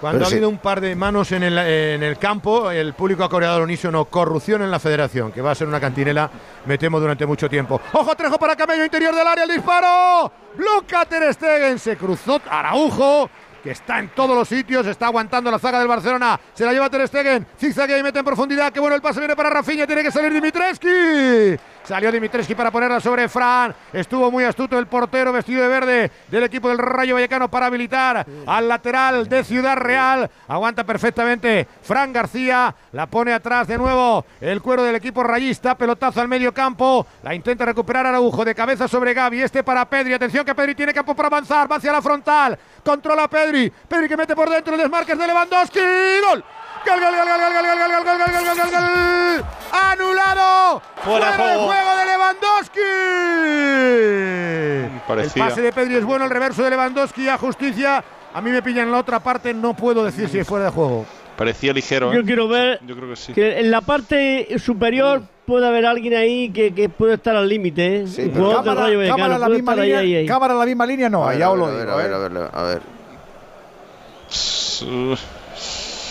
Cuando 0.00 0.18
Pero 0.18 0.26
ha 0.26 0.28
sí. 0.30 0.34
habido 0.36 0.48
un 0.48 0.58
par 0.58 0.80
de 0.80 0.96
manos 0.96 1.30
en 1.32 1.42
el, 1.42 1.58
en 1.58 2.02
el 2.02 2.16
campo, 2.16 2.70
el 2.70 2.94
público 2.94 3.22
ha 3.22 3.28
coreado 3.28 3.56
al 3.56 3.62
unísono 3.62 4.06
corrupción 4.06 4.62
en 4.62 4.70
la 4.70 4.78
federación, 4.78 5.30
que 5.30 5.42
va 5.42 5.50
a 5.50 5.54
ser 5.54 5.68
una 5.68 5.78
cantinela, 5.80 6.30
me 6.66 6.78
temo, 6.78 7.00
durante 7.00 7.26
mucho 7.26 7.48
tiempo. 7.48 7.80
¡Ojo, 7.92 8.14
Trejo 8.14 8.38
para 8.38 8.54
Camello, 8.54 8.84
interior 8.84 9.14
del 9.14 9.26
área, 9.26 9.44
el 9.44 9.50
disparo! 9.50 10.32
Bloca 10.54 11.04
Ter 11.04 11.32
Stegen, 11.32 11.78
se 11.78 11.96
cruzó 11.96 12.40
Araujo, 12.48 13.30
que 13.62 13.70
está 13.70 13.98
en 13.98 14.08
todos 14.10 14.36
los 14.36 14.48
sitios, 14.48 14.86
está 14.86 15.06
aguantando 15.06 15.50
la 15.50 15.58
zaga 15.58 15.78
del 15.78 15.88
Barcelona, 15.88 16.38
se 16.54 16.64
la 16.64 16.72
lleva 16.72 16.90
Ter 16.90 17.06
Stegen, 17.06 17.46
zigzaguea 17.58 17.98
y 17.98 18.02
mete 18.02 18.18
en 18.18 18.24
profundidad, 18.24 18.72
qué 18.72 18.80
bueno 18.80 18.96
el 18.96 19.02
pase 19.02 19.20
viene 19.20 19.36
para 19.36 19.50
Rafinha, 19.50 19.86
tiene 19.86 20.02
que 20.02 20.10
salir 20.10 20.32
Dimitreski. 20.32 21.58
Salió 21.84 22.12
Dimitreski 22.12 22.54
para 22.54 22.70
ponerla 22.70 23.00
sobre 23.00 23.28
Fran. 23.28 23.74
Estuvo 23.92 24.30
muy 24.30 24.44
astuto 24.44 24.78
el 24.78 24.86
portero 24.86 25.32
vestido 25.32 25.62
de 25.62 25.68
verde 25.68 26.10
del 26.28 26.44
equipo 26.44 26.68
del 26.68 26.78
Rayo 26.78 27.14
Vallecano 27.14 27.50
para 27.50 27.66
habilitar 27.66 28.26
al 28.46 28.68
lateral 28.68 29.28
de 29.28 29.42
Ciudad 29.44 29.76
Real. 29.76 30.30
Aguanta 30.46 30.84
perfectamente 30.84 31.66
Fran 31.82 32.12
García. 32.12 32.74
La 32.92 33.06
pone 33.06 33.32
atrás 33.32 33.66
de 33.66 33.78
nuevo 33.78 34.24
el 34.40 34.62
cuero 34.62 34.84
del 34.84 34.96
equipo 34.96 35.22
rayista. 35.22 35.74
Pelotazo 35.74 36.20
al 36.20 36.28
medio 36.28 36.52
campo. 36.54 37.06
La 37.22 37.34
intenta 37.34 37.64
recuperar 37.64 38.06
Araujo 38.06 38.44
de 38.44 38.54
cabeza 38.54 38.86
sobre 38.86 39.14
Gaby. 39.14 39.42
Este 39.42 39.64
para 39.64 39.84
Pedri. 39.84 40.14
Atención 40.14 40.44
que 40.44 40.54
Pedri 40.54 40.74
tiene 40.74 40.94
campo 40.94 41.14
para 41.14 41.28
avanzar. 41.28 41.70
Va 41.70 41.76
hacia 41.76 41.92
la 41.92 42.02
frontal. 42.02 42.58
Controla 42.84 43.28
Pedri. 43.28 43.70
Pedri 43.88 44.08
que 44.08 44.16
mete 44.16 44.36
por 44.36 44.48
dentro 44.48 44.74
el 44.74 44.80
desmarque 44.80 45.12
es 45.12 45.18
de 45.18 45.26
Lewandowski. 45.26 45.80
¡Gol! 46.28 46.44
¡Gol, 46.86 46.98
gol, 47.00 47.14
gol, 47.14 47.28
gol, 47.28 47.40
gol, 47.40 47.52
gol, 47.52 48.04
gol, 48.04 48.18
gol, 48.18 48.18
gol, 48.18 48.56
gol, 48.56 48.70
gol! 48.70 49.44
¡Anulado! 49.72 50.82
Fuera 51.04 51.26
de 51.26 51.32
de 51.32 51.36
juego. 51.42 51.66
juego 51.66 51.90
de 51.96 52.04
Lewandowski. 52.06 52.80
Parecía. 55.06 55.42
El 55.44 55.48
pase 55.48 55.62
de 55.62 55.72
Pedri 55.72 55.96
es 55.96 56.04
bueno, 56.04 56.24
el 56.24 56.30
reverso 56.30 56.62
de 56.62 56.70
Lewandowski 56.70 57.28
a 57.28 57.38
justicia. 57.38 58.02
A 58.32 58.40
mí 58.40 58.50
me 58.50 58.62
pillan 58.62 58.86
en 58.86 58.92
la 58.92 58.98
otra 58.98 59.20
parte, 59.20 59.52
no 59.52 59.74
puedo 59.74 60.04
decir 60.04 60.28
si 60.28 60.38
es 60.38 60.46
fuera 60.46 60.66
de 60.66 60.70
juego. 60.70 61.04
Parecía 61.36 61.72
ligero. 61.72 62.12
Yo 62.12 62.20
¿eh? 62.20 62.24
quiero 62.24 62.48
ver 62.48 62.80
Yo 62.86 62.94
creo 62.96 63.08
que 63.08 63.16
sí. 63.16 63.32
que 63.32 63.58
en 63.60 63.70
la 63.70 63.80
parte 63.80 64.58
superior 64.58 65.22
puede 65.46 65.66
haber 65.66 65.86
alguien 65.86 66.14
ahí 66.14 66.50
que, 66.50 66.74
que 66.74 66.88
puede 66.88 67.14
estar 67.14 67.34
al 67.34 67.48
límite. 67.48 68.02
¿eh? 68.02 68.06
Sí, 68.06 68.30
cámara, 68.30 68.82
Vallecano 68.82 69.16
cámara 69.16 69.34
en 69.36 69.40
la 69.40 69.48
misma 69.48 69.74
línea, 69.76 69.98
ahí, 70.00 70.14
ahí. 70.16 70.26
cámara 70.26 70.52
en 70.54 70.58
la 70.60 70.66
misma 70.66 70.86
línea, 70.86 71.08
no, 71.10 71.24
A 71.24 71.30
ver, 71.30 71.38
ya 71.38 71.46
a 71.46 71.50
os 71.50 71.58
lo 71.58 71.66
ver, 71.66 71.78
digo. 71.86 71.92
a 71.92 71.96
ver, 71.96 72.10
¿eh? 72.10 72.14
a 72.14 72.18
ver, 72.18 72.30
a 72.36 72.40
ver, 72.40 72.50
a 72.52 72.62
ver. 72.62 72.82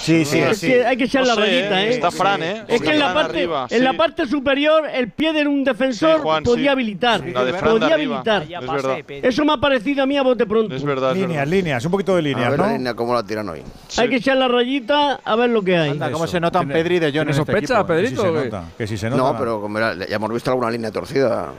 Sí, 0.01 0.25
sí, 0.25 0.39
es 0.39 0.59
sí. 0.59 0.67
que 0.67 0.85
hay 0.85 0.97
que 0.97 1.03
echar 1.05 1.21
No 1.21 1.27
la 1.29 1.35
sé, 1.35 1.41
rayita, 1.41 1.83
¿eh? 1.83 1.89
Está 1.89 2.11
Fran, 2.11 2.41
¿eh? 2.43 2.63
Es 2.67 2.81
que 2.81 2.89
en 2.91 2.99
la 2.99 3.13
parte, 3.13 3.37
arriba, 3.39 3.67
en 3.69 3.83
la 3.83 3.93
parte 3.93 4.25
superior, 4.27 4.83
el 4.91 5.09
pie 5.09 5.33
de 5.33 5.45
un 5.47 5.63
defensor 5.63 6.15
Sí, 6.17 6.21
Juan, 6.23 6.43
podía 6.43 6.63
sí. 6.63 6.67
habilitar. 6.69 7.25
La 7.27 7.43
de 7.45 7.53
Fran 7.53 7.73
de 7.75 7.79
podía 7.79 7.95
habilitar. 7.95 8.43
Es 8.43 8.71
verdad. 8.71 8.97
Eso 9.07 9.45
me 9.45 9.53
ha 9.53 9.57
parecido 9.57 10.03
a 10.03 10.05
mí 10.05 10.17
a 10.17 10.21
bote 10.23 10.45
pronto. 10.45 10.73
Es 10.75 10.83
verdad, 10.83 11.11
es 11.11 11.17
Líneas, 11.17 11.31
verdad. 11.41 11.51
líneas, 11.51 11.85
un 11.85 11.91
poquito 11.91 12.13
de 12.13 12.19
A 12.19 12.21
líneas, 12.21 12.51
la 12.51 12.57
¿no? 12.67 12.71
línea 12.73 12.93
cómo 12.93 13.13
la 13.13 13.23
tiran 13.23 13.49
hoy. 13.49 13.61
Hay 13.97 14.09
que 14.09 14.15
echar 14.17 14.37
la 14.37 14.47
rayita 14.47 15.19
a 15.23 15.35
ver 15.35 15.49
lo 15.49 15.61
que 15.61 15.77
hay. 15.77 15.89
Anda, 15.91 16.11
cómo 16.11 16.25
Eso. 16.25 16.31
se 16.33 16.39
notan 16.39 16.65
Tiene- 16.67 16.73
Pedri 16.81 16.95
y 16.95 16.99
De 16.99 17.05
en 17.07 17.11
¿Tiene 17.13 17.31
este 17.31 17.37
sospecha, 17.45 17.79
equipo, 17.79 17.93
¿eh? 17.93 18.01
Que 18.01 18.07
sí 18.07 18.15
Pedrito? 18.15 18.63
que 18.77 18.87
sí 18.87 18.97
se 18.97 19.09
nota. 19.09 19.21
No, 19.21 19.37
pero 19.37 19.61
como 19.61 19.77
era- 19.77 19.93
ya 19.95 20.15
hemos 20.15 20.31
visto 20.33 20.49
alguna 20.49 20.71
línea 20.71 20.91
torcida. 20.91 21.49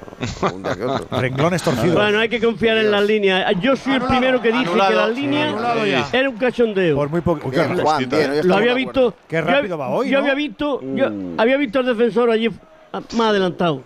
un 0.52 0.62
día 0.62 0.76
que 0.76 0.84
otro. 0.84 1.06
Renglones 1.20 1.62
torcidos. 1.62 1.94
Bueno, 1.94 2.18
hay 2.18 2.28
que 2.28 2.40
confiar 2.40 2.78
en 2.78 2.90
las 2.90 3.02
líneas. 3.04 3.52
Yo 3.60 3.76
soy 3.76 3.94
el 3.94 4.02
primero 4.02 4.40
que 4.40 4.50
dice 4.52 4.70
que 4.70 4.94
las 4.94 5.10
líneas 5.10 5.54
era 6.14 6.28
un 6.28 6.36
cachondeo. 6.36 6.96
Por 6.96 7.08
muy 7.10 7.20
poco 7.20 7.50
lo 8.42 8.56
había 8.56 8.74
visto. 8.74 9.14
Qué 9.28 9.40
rápido 9.40 9.78
va 9.78 9.88
hoy. 9.88 10.10
Yo 10.10 10.18
había 10.18 10.34
visto, 10.34 10.80
yo 10.94 11.10
mm. 11.10 11.38
había 11.38 11.56
visto 11.56 11.78
al 11.78 11.86
defensor 11.86 12.30
allí 12.30 12.50
ah, 12.92 13.00
más 13.16 13.30
adelantado. 13.30 13.82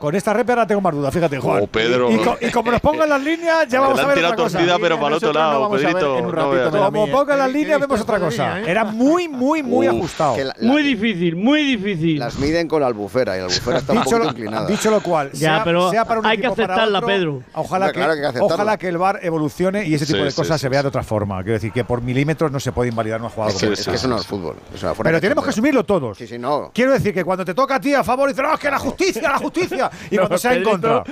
Con 0.00 0.14
esta 0.14 0.32
rep 0.32 0.48
ahora 0.48 0.66
tengo 0.66 0.80
más 0.80 0.94
dudas, 0.94 1.12
fíjate, 1.12 1.38
Juan. 1.38 1.60
Oh, 1.62 1.66
Pedro. 1.66 2.10
Y, 2.10 2.16
co- 2.16 2.38
y 2.40 2.50
como 2.50 2.70
nos 2.72 2.80
pongan 2.80 3.06
las 3.06 3.22
líneas, 3.22 3.68
ya 3.68 3.80
vamos 3.82 3.98
Le 3.98 4.02
a 4.02 4.06
ver 4.06 4.18
otra 4.24 4.34
cosa. 4.36 4.56
torcida, 4.58 4.78
pero 4.80 4.96
para 4.96 5.08
el 5.08 5.14
otro 5.14 5.32
no 5.34 5.38
lado, 5.38 5.60
vamos 5.60 5.76
a 5.78 5.86
ver 5.86 5.86
Pedrito. 5.94 6.18
en 6.18 6.24
un 6.24 6.30
no 6.34 6.36
ratito 6.54 6.78
la 6.78 6.84
Como 6.86 7.06
pongan 7.10 7.38
las 7.38 7.52
líneas, 7.52 7.80
vemos 7.80 8.00
otra 8.00 8.18
cosa. 8.18 8.60
¿eh? 8.60 8.64
Era 8.66 8.84
muy, 8.84 9.28
muy, 9.28 9.62
muy 9.62 9.86
ajustado. 9.86 10.36
que 10.36 10.44
la- 10.44 10.54
la- 10.58 10.72
Muy 10.72 10.82
difícil, 10.82 11.36
muy 11.36 11.62
difícil. 11.76 12.18
Las 12.18 12.38
miden 12.38 12.66
con 12.66 12.80
la 12.80 12.86
albufera 12.86 13.36
y 13.36 13.40
la 13.40 13.44
albufera 13.44 13.76
está 13.76 13.92
un 13.92 13.98
Dicho 13.98 14.10
poquito 14.10 14.24
lo, 14.24 14.30
inclinada. 14.30 14.66
dicho 14.66 14.90
lo 14.90 15.02
cual, 15.02 15.32
Ya, 15.32 15.38
sea, 15.56 15.64
pero 15.64 15.90
sea 15.90 16.04
para 16.06 16.20
un 16.20 16.26
hay 16.26 16.38
que 16.38 16.46
aceptarla, 16.46 16.98
otro, 16.98 17.06
Pedro. 17.06 17.42
Ojalá 17.52 17.86
que, 17.88 17.92
claro 17.92 18.12
que 18.14 18.16
hay 18.18 18.22
que 18.22 18.26
aceptarla. 18.28 18.54
ojalá 18.54 18.76
que 18.78 18.88
el 18.88 18.96
VAR 18.96 19.20
evolucione 19.22 19.84
y 19.84 19.94
ese 19.94 20.06
tipo 20.06 20.18
Sí, 20.20 20.24
de 20.24 20.32
cosas 20.32 20.58
sí, 20.58 20.62
se 20.62 20.68
vea 20.70 20.80
de 20.80 20.88
otra 20.88 21.02
forma. 21.02 21.36
Quiero 21.42 21.52
decir 21.54 21.72
que 21.72 21.84
por 21.84 22.00
milímetros 22.00 22.50
no 22.50 22.58
se 22.58 22.72
puede 22.72 22.88
invalidar 22.88 23.20
una 23.20 23.28
jugada 23.28 23.52
Es 23.52 23.58
que, 23.58 23.66
esta. 23.66 23.80
es 23.82 23.88
que 23.88 23.94
eso 23.96 24.08
no 24.08 24.16
es 24.16 24.26
fútbol. 24.26 24.56
Pero 25.02 25.20
tenemos 25.20 25.44
que 25.44 25.50
asumirlo 25.50 25.84
todos. 25.84 26.18
No. 26.38 26.70
Quiero 26.72 26.92
decir 26.92 27.12
que 27.12 27.22
cuando 27.22 27.44
te 27.44 27.52
toca 27.52 27.74
a 27.74 27.80
ti 27.80 27.92
a 27.92 28.02
favor, 28.02 28.30
dices, 28.30 28.42
no, 28.42 28.54
es 28.54 28.60
que 28.60 28.70
la 28.70 28.78
justicia, 28.78 29.22
la 29.30 29.38
justicia. 29.38 29.89
Y 30.10 30.16
cuando 30.16 30.38
sea 30.38 30.54
en 30.54 30.62
contra. 30.62 31.04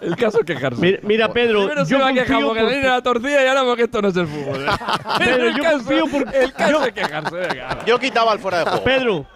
El 0.00 0.16
caso 0.16 0.38
es 0.40 0.46
quejarse. 0.46 0.80
Mira, 0.80 0.98
mira, 1.02 1.32
Pedro, 1.32 1.60
Primero 1.66 1.84
se 1.84 1.90
yo 1.92 1.98
va 2.00 2.08
a 2.08 2.12
quejar 2.14 2.42
porque 2.42 2.62
la 2.62 2.92
por- 2.94 3.02
torcida 3.02 3.44
y 3.44 3.46
ahora 3.48 3.64
porque 3.64 3.82
esto 3.82 4.00
no 4.00 4.08
es 4.08 4.16
el 4.16 4.26
fútbol. 4.26 4.62
¿eh? 4.62 4.66
Pedro, 5.18 5.48
el 5.48 5.56
yo 5.56 5.62
caso, 5.62 5.78
confío 5.78 6.06
por- 6.06 6.34
El 6.34 6.52
caso 6.54 6.70
yo- 6.72 6.84
es 6.86 6.92
quejarse. 6.92 7.36
venga. 7.36 7.78
Yo 7.86 7.98
quitaba 7.98 8.32
el 8.32 8.38
fuera 8.38 8.58
de 8.60 8.64
juego. 8.64 8.84
Pedro, 8.84 9.26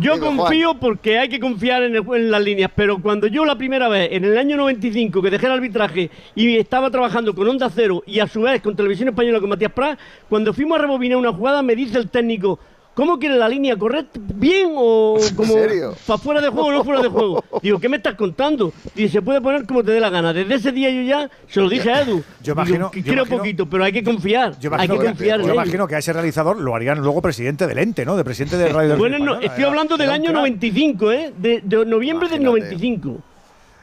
yo 0.00 0.14
Digo, 0.14 0.36
confío 0.36 0.74
porque 0.74 1.18
hay 1.18 1.28
que 1.30 1.40
confiar 1.40 1.82
en, 1.84 1.96
el- 1.96 2.04
en 2.14 2.30
las 2.30 2.42
líneas, 2.42 2.70
pero 2.74 3.00
cuando 3.00 3.26
yo 3.28 3.44
la 3.46 3.56
primera 3.56 3.88
vez, 3.88 4.10
en 4.12 4.24
el 4.24 4.36
año 4.36 4.56
95, 4.58 5.22
que 5.22 5.30
dejé 5.30 5.46
el 5.46 5.52
arbitraje 5.52 6.10
y 6.34 6.56
estaba 6.58 6.90
trabajando 6.90 7.34
con 7.34 7.48
Onda 7.48 7.70
Cero 7.74 8.02
y 8.06 8.20
a 8.20 8.26
su 8.26 8.42
vez 8.42 8.60
con 8.60 8.76
Televisión 8.76 9.08
Española 9.08 9.40
con 9.40 9.48
Matías 9.48 9.72
Prat, 9.72 9.98
cuando 10.28 10.52
fuimos 10.52 10.78
a 10.78 10.82
rebobinar 10.82 11.16
una 11.16 11.32
jugada 11.32 11.62
me 11.62 11.74
dice 11.74 11.96
el 11.96 12.10
técnico, 12.10 12.58
¿cómo 12.94 13.18
quiere 13.18 13.36
la 13.36 13.48
línea 13.48 13.76
correcta? 13.76 14.18
¿Bien 14.22 14.72
o 14.74 15.18
como 15.36 15.52
serio? 15.52 15.94
para 16.06 16.18
fuera 16.18 16.40
de 16.40 16.48
juego 16.48 16.68
o 16.68 16.72
no 16.72 16.84
fuera 16.84 17.02
de 17.02 17.08
juego? 17.08 17.44
Digo, 17.62 17.78
¿qué 17.78 17.88
me 17.88 17.96
estás 17.98 18.14
contando? 18.14 18.72
Dice, 18.94 19.12
se 19.14 19.22
puede 19.22 19.40
poner 19.40 19.66
como 19.66 19.82
te 19.84 19.92
dé 19.92 20.00
la 20.00 20.10
gana. 20.10 20.32
Desde 20.32 20.54
ese 20.54 20.72
día 20.72 20.90
yo 20.90 21.02
ya 21.02 21.30
se 21.48 21.60
lo 21.60 21.68
dije 21.68 21.90
a 21.92 22.02
Edu. 22.02 22.22
Yo 22.42 22.54
Digo, 22.54 22.54
imagino- 22.54 22.90
que 22.90 23.00
yo 23.02 23.04
creo 23.12 23.24
imagino- 23.24 23.38
poquito, 23.38 23.66
pero 23.66 23.84
hay 23.84 23.92
que 23.92 24.04
confiar. 24.04 24.58
Yo 24.58 24.70
hay 24.74 24.84
imagino, 24.86 24.98
que 25.00 25.06
confiar 25.06 25.40
yo 25.42 25.52
imagino 25.54 25.86
que 25.86 25.94
a 25.96 25.98
ese 25.98 26.12
realizador 26.12 26.58
lo 26.60 26.74
harían 26.74 26.98
luego 27.00 27.20
presidente 27.20 27.66
del 27.66 27.78
ente, 27.78 28.04
¿no? 28.04 28.16
De 28.16 28.24
presidente 28.24 28.56
de 28.56 28.68
Radio 28.68 28.96
Bueno, 28.96 29.18
no, 29.18 29.34
estoy 29.40 29.60
Era- 29.60 29.68
hablando 29.68 29.96
del 29.96 30.10
año 30.10 30.24
crack. 30.30 30.36
95, 30.36 31.12
¿eh? 31.12 31.32
De, 31.36 31.60
de 31.64 31.84
noviembre 31.86 32.28
del 32.28 32.40
Imagínate. 32.42 32.74
95. 32.76 33.20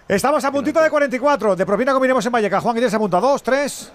Estamos 0.08 0.44
a 0.44 0.52
puntito 0.52 0.82
de 0.82 0.90
44. 0.90 1.56
De 1.56 1.66
propina 1.66 1.94
combinemos 1.94 2.26
en 2.26 2.32
Valleca. 2.34 2.60
Juan, 2.60 2.76
¿qué 2.76 2.80
tienes 2.82 2.94
apuntado? 2.94 3.30
¿Dos, 3.30 3.42
tres? 3.44 3.92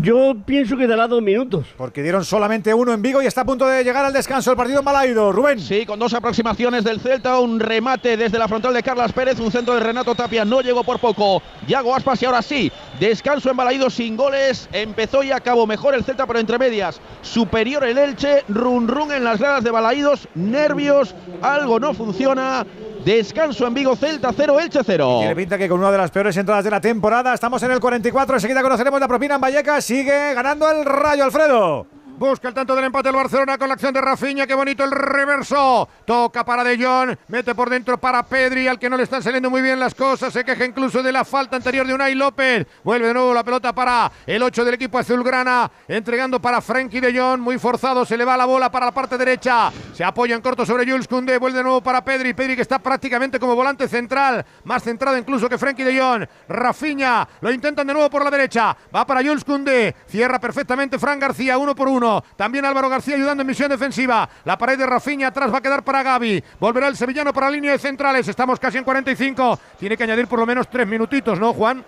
Yo 0.00 0.36
pienso 0.46 0.76
que 0.76 0.86
dará 0.86 1.08
dos 1.08 1.20
minutos. 1.20 1.66
Porque 1.76 2.02
dieron 2.02 2.24
solamente 2.24 2.72
uno 2.72 2.92
en 2.92 3.02
Vigo 3.02 3.20
y 3.20 3.26
está 3.26 3.40
a 3.40 3.44
punto 3.44 3.66
de 3.66 3.82
llegar 3.82 4.04
al 4.04 4.12
descanso 4.12 4.52
el 4.52 4.56
partido 4.56 4.78
en 4.78 4.84
Balaido. 4.84 5.32
Rubén. 5.32 5.58
Sí, 5.58 5.84
con 5.84 5.98
dos 5.98 6.14
aproximaciones 6.14 6.84
del 6.84 7.00
Celta, 7.00 7.40
un 7.40 7.58
remate 7.58 8.16
desde 8.16 8.38
la 8.38 8.46
frontal 8.46 8.72
de 8.72 8.82
Carlas 8.82 9.12
Pérez, 9.12 9.40
un 9.40 9.50
centro 9.50 9.74
de 9.74 9.80
Renato 9.80 10.14
Tapia, 10.14 10.44
no 10.44 10.60
llegó 10.60 10.84
por 10.84 11.00
poco. 11.00 11.42
Yago 11.66 11.94
Aspas 11.94 12.22
y 12.22 12.26
ahora 12.26 12.40
sí, 12.40 12.70
descanso 13.00 13.50
en 13.50 13.56
Balaido 13.56 13.90
sin 13.90 14.16
goles. 14.16 14.68
Empezó 14.72 15.24
y 15.24 15.32
acabó 15.32 15.66
mejor 15.66 15.94
el 15.94 16.04
Celta, 16.04 16.26
pero 16.26 16.38
entre 16.38 16.58
medias. 16.58 17.00
Superior 17.22 17.84
el 17.84 17.98
Elche, 17.98 18.44
run 18.48 18.86
run 18.86 19.10
en 19.12 19.24
las 19.24 19.40
gradas 19.40 19.64
de 19.64 19.70
Balaídos, 19.72 20.28
nervios, 20.34 21.14
algo 21.42 21.80
no 21.80 21.94
funciona. 21.94 22.64
Descanso 23.04 23.66
en 23.66 23.72
Vigo, 23.72 23.96
Celta 23.96 24.30
0, 24.36 24.60
Elche 24.60 24.80
0. 24.84 25.16
Tiene 25.20 25.34
pinta 25.34 25.56
que 25.56 25.68
con 25.70 25.80
una 25.80 25.90
de 25.90 25.96
las 25.96 26.10
peores 26.10 26.36
entradas 26.36 26.64
de 26.64 26.70
la 26.70 26.82
temporada. 26.82 27.32
Estamos 27.32 27.62
en 27.62 27.70
el 27.70 27.80
44. 27.80 28.36
Enseguida 28.36 28.60
conoceremos 28.60 29.00
la 29.00 29.08
propina 29.08 29.36
en 29.36 29.40
Vallecas. 29.40 29.79
Sigue 29.80 30.34
ganando 30.34 30.70
el 30.70 30.84
Rayo 30.84 31.24
Alfredo. 31.24 31.86
Busca 32.20 32.48
el 32.48 32.54
tanto 32.54 32.74
del 32.76 32.84
empate 32.84 33.08
el 33.08 33.14
Barcelona 33.14 33.56
con 33.56 33.66
la 33.66 33.72
acción 33.72 33.94
de 33.94 34.00
Rafinha. 34.02 34.46
Qué 34.46 34.52
bonito 34.52 34.84
el 34.84 34.90
reverso. 34.90 35.88
Toca 36.04 36.44
para 36.44 36.62
De 36.62 36.76
Jong. 36.76 37.16
Mete 37.28 37.54
por 37.54 37.70
dentro 37.70 37.98
para 37.98 38.22
Pedri, 38.22 38.68
al 38.68 38.78
que 38.78 38.90
no 38.90 38.98
le 38.98 39.04
están 39.04 39.22
saliendo 39.22 39.48
muy 39.48 39.62
bien 39.62 39.80
las 39.80 39.94
cosas. 39.94 40.30
Se 40.30 40.44
queja 40.44 40.66
incluso 40.66 41.02
de 41.02 41.12
la 41.12 41.24
falta 41.24 41.56
anterior 41.56 41.86
de 41.86 41.94
Unai 41.94 42.14
López. 42.14 42.66
Vuelve 42.84 43.06
de 43.06 43.14
nuevo 43.14 43.32
la 43.32 43.42
pelota 43.42 43.72
para 43.72 44.12
el 44.26 44.42
8 44.42 44.66
del 44.66 44.74
equipo 44.74 44.98
azulgrana. 44.98 45.70
Entregando 45.88 46.42
para 46.42 46.60
Frenkie 46.60 47.00
De 47.00 47.18
Jong. 47.18 47.40
Muy 47.40 47.58
forzado. 47.58 48.04
Se 48.04 48.18
le 48.18 48.26
va 48.26 48.36
la 48.36 48.44
bola 48.44 48.70
para 48.70 48.84
la 48.84 48.92
parte 48.92 49.16
derecha. 49.16 49.72
Se 49.94 50.04
apoya 50.04 50.34
en 50.34 50.42
corto 50.42 50.66
sobre 50.66 50.84
Jules 50.84 51.08
Koundé. 51.08 51.38
Vuelve 51.38 51.56
de 51.56 51.64
nuevo 51.64 51.80
para 51.80 52.04
Pedri. 52.04 52.34
Pedri 52.34 52.54
que 52.54 52.60
está 52.60 52.80
prácticamente 52.80 53.40
como 53.40 53.56
volante 53.56 53.88
central. 53.88 54.44
Más 54.64 54.82
centrado 54.82 55.16
incluso 55.16 55.48
que 55.48 55.56
Frenkie 55.56 55.84
De 55.84 55.98
Jong. 55.98 56.26
Rafinha. 56.50 57.26
Lo 57.40 57.50
intentan 57.50 57.86
de 57.86 57.94
nuevo 57.94 58.10
por 58.10 58.22
la 58.22 58.30
derecha. 58.30 58.76
Va 58.94 59.06
para 59.06 59.22
Jules 59.22 59.42
Koundé. 59.42 59.96
Cierra 60.06 60.38
perfectamente 60.38 60.98
Fran 60.98 61.18
García. 61.18 61.56
Uno 61.56 61.74
por 61.74 61.88
uno. 61.88 62.09
También 62.36 62.64
Álvaro 62.64 62.88
García 62.88 63.14
ayudando 63.16 63.42
en 63.42 63.46
misión 63.46 63.68
defensiva. 63.68 64.28
La 64.44 64.56
pared 64.58 64.78
de 64.78 64.86
Rafinha 64.86 65.28
atrás 65.28 65.52
va 65.52 65.58
a 65.58 65.62
quedar 65.62 65.82
para 65.82 66.02
Gaby. 66.02 66.42
Volverá 66.58 66.88
el 66.88 66.96
sevillano 66.96 67.32
para 67.32 67.46
la 67.46 67.52
línea 67.52 67.72
de 67.72 67.78
centrales. 67.78 68.26
Estamos 68.28 68.58
casi 68.58 68.78
en 68.78 68.84
45. 68.84 69.58
Tiene 69.78 69.96
que 69.96 70.04
añadir 70.04 70.26
por 70.26 70.38
lo 70.38 70.46
menos 70.46 70.68
tres 70.68 70.86
minutitos, 70.86 71.38
¿no, 71.38 71.52
Juan? 71.52 71.84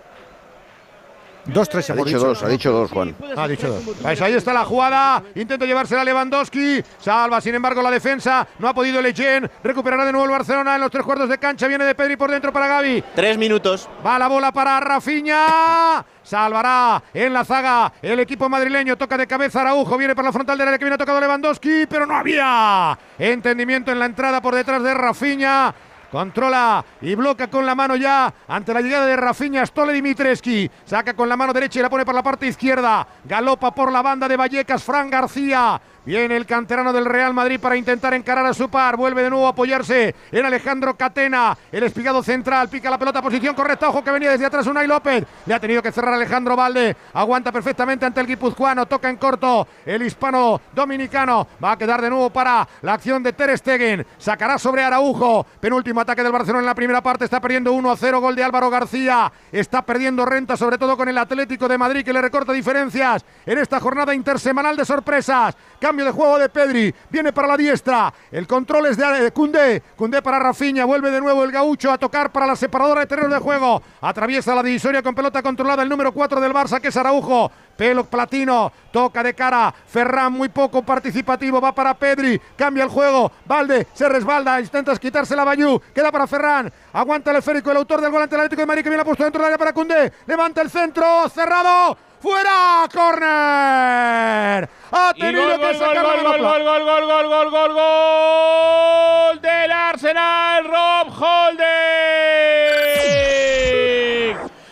Dos, 1.45 1.67
tres, 1.67 1.89
Ha 1.89 1.95
dicho 1.95 2.19
dos, 2.19 2.41
ha 2.41 2.47
dicho 2.47 2.71
dos, 2.71 2.89
Juan. 2.89 3.15
Ha 3.35 3.47
dicho 3.47 3.67
dos. 3.67 3.83
Pues 4.01 4.21
ahí 4.21 4.33
está 4.33 4.53
la 4.53 4.63
jugada. 4.63 5.21
Intenta 5.35 5.65
llevársela 5.65 6.01
a 6.01 6.03
Lewandowski. 6.05 6.81
Salva, 6.99 7.41
sin 7.41 7.53
embargo, 7.55 7.81
la 7.81 7.91
defensa. 7.91 8.47
No 8.59 8.69
ha 8.69 8.73
podido 8.73 9.01
Leyen. 9.01 9.49
Recuperará 9.61 10.05
de 10.05 10.13
nuevo 10.13 10.25
el 10.25 10.31
Barcelona 10.31 10.75
en 10.75 10.81
los 10.81 10.89
tres 10.91 11.03
cuartos 11.03 11.27
de 11.27 11.37
cancha. 11.37 11.67
Viene 11.67 11.83
de 11.83 11.95
Pedri 11.95 12.15
por 12.15 12.31
dentro 12.31 12.53
para 12.53 12.67
Gaby. 12.67 13.03
Tres 13.13 13.37
minutos. 13.37 13.89
Va 14.05 14.17
la 14.17 14.27
bola 14.27 14.53
para 14.53 14.79
Rafinha. 14.79 16.05
Salvará 16.23 17.03
en 17.13 17.33
la 17.33 17.43
zaga 17.43 17.91
el 18.01 18.21
equipo 18.21 18.47
madrileño. 18.47 18.95
Toca 18.97 19.17
de 19.17 19.27
cabeza 19.27 19.61
Araujo. 19.61 19.97
Viene 19.97 20.15
por 20.15 20.23
la 20.23 20.31
frontal 20.31 20.57
del 20.57 20.67
área 20.69 20.79
que 20.79 20.85
viene 20.85 20.97
tocado 20.97 21.19
Lewandowski. 21.19 21.87
Pero 21.89 22.05
no 22.05 22.15
había 22.15 22.97
entendimiento 23.19 23.91
en 23.91 23.99
la 23.99 24.05
entrada 24.05 24.41
por 24.41 24.55
detrás 24.55 24.81
de 24.81 24.93
Rafinha. 24.93 25.75
Controla 26.13 26.85
y 27.01 27.15
bloca 27.15 27.49
con 27.49 27.65
la 27.65 27.73
mano 27.73 27.95
ya 27.95 28.31
ante 28.47 28.71
la 28.71 28.81
llegada 28.81 29.07
de 29.07 29.15
Rafinha 29.15 29.65
Stole 29.65 29.93
Dimitreski. 29.93 30.69
Saca 30.85 31.15
con 31.15 31.27
la 31.27 31.35
mano 31.35 31.53
derecha 31.53 31.79
y 31.79 31.81
la 31.81 31.89
pone 31.89 32.05
por 32.05 32.13
la 32.13 32.21
parte 32.21 32.45
izquierda. 32.45 33.07
Galopa 33.23 33.73
por 33.73 33.91
la 33.91 34.03
banda 34.03 34.27
de 34.27 34.37
Vallecas, 34.37 34.83
Fran 34.83 35.09
García. 35.09 35.81
Viene 36.05 36.35
el 36.35 36.45
canterano 36.45 36.91
del 36.91 37.05
Real 37.05 37.33
Madrid 37.33 37.59
para 37.61 37.77
intentar 37.77 38.13
encarar 38.13 38.45
a 38.45 38.53
su 38.53 38.69
par. 38.69 38.97
Vuelve 38.97 39.23
de 39.23 39.29
nuevo 39.29 39.47
a 39.47 39.51
apoyarse 39.51 40.13
en 40.33 40.45
Alejandro 40.45 40.95
Catena. 40.97 41.57
El 41.71 41.83
espigado 41.83 42.21
central. 42.21 42.67
Pica 42.67 42.89
la 42.89 42.97
pelota. 42.97 43.21
Posición 43.21 43.55
correcta. 43.55 43.87
Ojo 43.87 44.03
que 44.03 44.11
venía 44.11 44.31
desde 44.31 44.45
atrás 44.45 44.67
Unai 44.67 44.85
López. 44.85 45.23
Le 45.45 45.53
ha 45.53 45.59
tenido 45.61 45.81
que 45.81 45.93
cerrar 45.93 46.13
Alejandro 46.13 46.57
Valde. 46.57 46.97
Aguanta 47.13 47.53
perfectamente 47.53 48.05
ante 48.05 48.19
el 48.19 48.27
guipuzcoano. 48.27 48.85
Toca 48.85 49.09
en 49.09 49.15
corto. 49.15 49.65
El 49.85 50.03
hispano 50.03 50.59
dominicano. 50.73 51.47
Va 51.63 51.71
a 51.71 51.77
quedar 51.77 52.01
de 52.01 52.09
nuevo 52.09 52.29
para 52.31 52.67
la 52.81 52.93
acción 52.93 53.23
de 53.23 53.31
Ter 53.31 53.57
Stegen. 53.57 54.05
Sacará 54.17 54.57
sobre 54.57 54.83
Araujo. 54.83 55.45
Penúltimo 55.61 56.01
ataque 56.01 56.21
del 56.21 56.33
Barcelona 56.33 56.63
en 56.63 56.65
la 56.65 56.75
primera 56.75 57.01
parte. 57.01 57.23
Está 57.23 57.39
perdiendo 57.39 57.71
1 57.71 57.91
a 57.91 57.95
0. 57.95 58.19
Gol 58.19 58.35
de 58.35 58.43
Álvaro 58.43 58.69
García. 58.69 59.31
Está 59.53 59.83
perdiendo 59.83 60.25
renta, 60.25 60.57
sobre 60.57 60.77
todo 60.77 60.97
con 60.97 61.07
el 61.07 61.17
Atlético 61.17 61.69
de 61.69 61.77
Madrid 61.77 62.03
que 62.03 62.11
le 62.11 62.21
recorta 62.21 62.51
diferencias 62.51 63.23
en 63.45 63.57
esta 63.57 63.79
jornada 63.79 64.13
intersemanal 64.13 64.75
de 64.75 64.83
sorpresas. 64.83 65.55
Cambio 65.93 66.05
de 66.07 66.11
juego 66.11 66.39
de 66.39 66.49
Pedri. 66.49 66.95
Viene 67.11 67.31
para 67.31 67.49
la 67.49 67.55
diestra. 67.55 68.11
El 68.31 68.47
control 68.47 68.87
es 68.87 68.97
de 68.97 69.31
Cundé. 69.31 69.83
Cundé 69.95 70.23
para 70.23 70.39
Rafinha. 70.39 70.85
Vuelve 70.85 71.11
de 71.11 71.21
nuevo 71.21 71.43
el 71.43 71.51
gaucho 71.51 71.91
a 71.91 71.99
tocar 71.99 72.31
para 72.31 72.47
la 72.47 72.55
separadora 72.55 73.01
de 73.01 73.05
terreno 73.05 73.31
de 73.31 73.39
juego. 73.39 73.79
Atraviesa 74.01 74.55
la 74.55 74.63
divisoria 74.63 75.03
con 75.03 75.13
pelota 75.13 75.43
controlada 75.43 75.83
el 75.83 75.89
número 75.89 76.11
4 76.11 76.41
del 76.41 76.51
Barça 76.51 76.81
que 76.81 76.87
es 76.87 76.97
Araujo. 76.97 77.51
Pelo 77.77 78.05
platino, 78.05 78.71
toca 78.91 79.21
de 79.21 79.35
cara. 79.35 79.71
Ferran 79.85 80.33
muy 80.33 80.49
poco 80.49 80.81
participativo, 80.81 81.61
va 81.61 81.73
para 81.73 81.93
Pedri, 81.93 82.41
cambia 82.55 82.83
el 82.83 82.89
juego. 82.89 83.31
Valde 83.45 83.87
se 83.93 84.09
resbalda, 84.09 84.59
intenta 84.59 84.95
quitarse 84.95 85.35
la 85.35 85.43
Bayú, 85.43 85.79
queda 85.93 86.11
para 86.11 86.25
Ferran. 86.25 86.71
Aguanta 86.91 87.29
el 87.29 87.37
esférico, 87.37 87.69
el 87.69 87.77
autor 87.77 88.01
del 88.01 88.11
gol 88.11 88.23
ante 88.23 88.35
el 88.35 88.41
Atlético 88.41 88.61
de 88.61 88.65
Madrid 88.67 88.83
que 88.83 88.89
viene 88.89 89.05
puesto 89.05 89.23
dentro 89.23 89.39
del 89.39 89.45
área 89.45 89.57
para 89.59 89.73
Cundé. 89.73 90.11
Levanta 90.25 90.61
el 90.61 90.71
centro, 90.71 91.29
cerrado. 91.29 91.97
¡Fuera! 92.23 92.87
¡Corner! 92.89 94.69
Ha 94.91 95.13
tenido 95.13 95.43
gol, 95.45 95.59
que 95.59 95.65
gol, 95.65 95.75
sacar 95.75 96.05
gol, 96.05 96.23
gol, 96.23 96.39
gol, 96.39 96.63
gol, 96.63 96.85
gol, 96.85 97.05
gol, 97.05 97.27
gol, 97.27 97.49
gol, 97.51 97.73
gol 97.73 99.41
del 99.41 99.69
Arsenal, 99.69 100.63
Rob 100.63 101.09
Holding. 101.21 101.67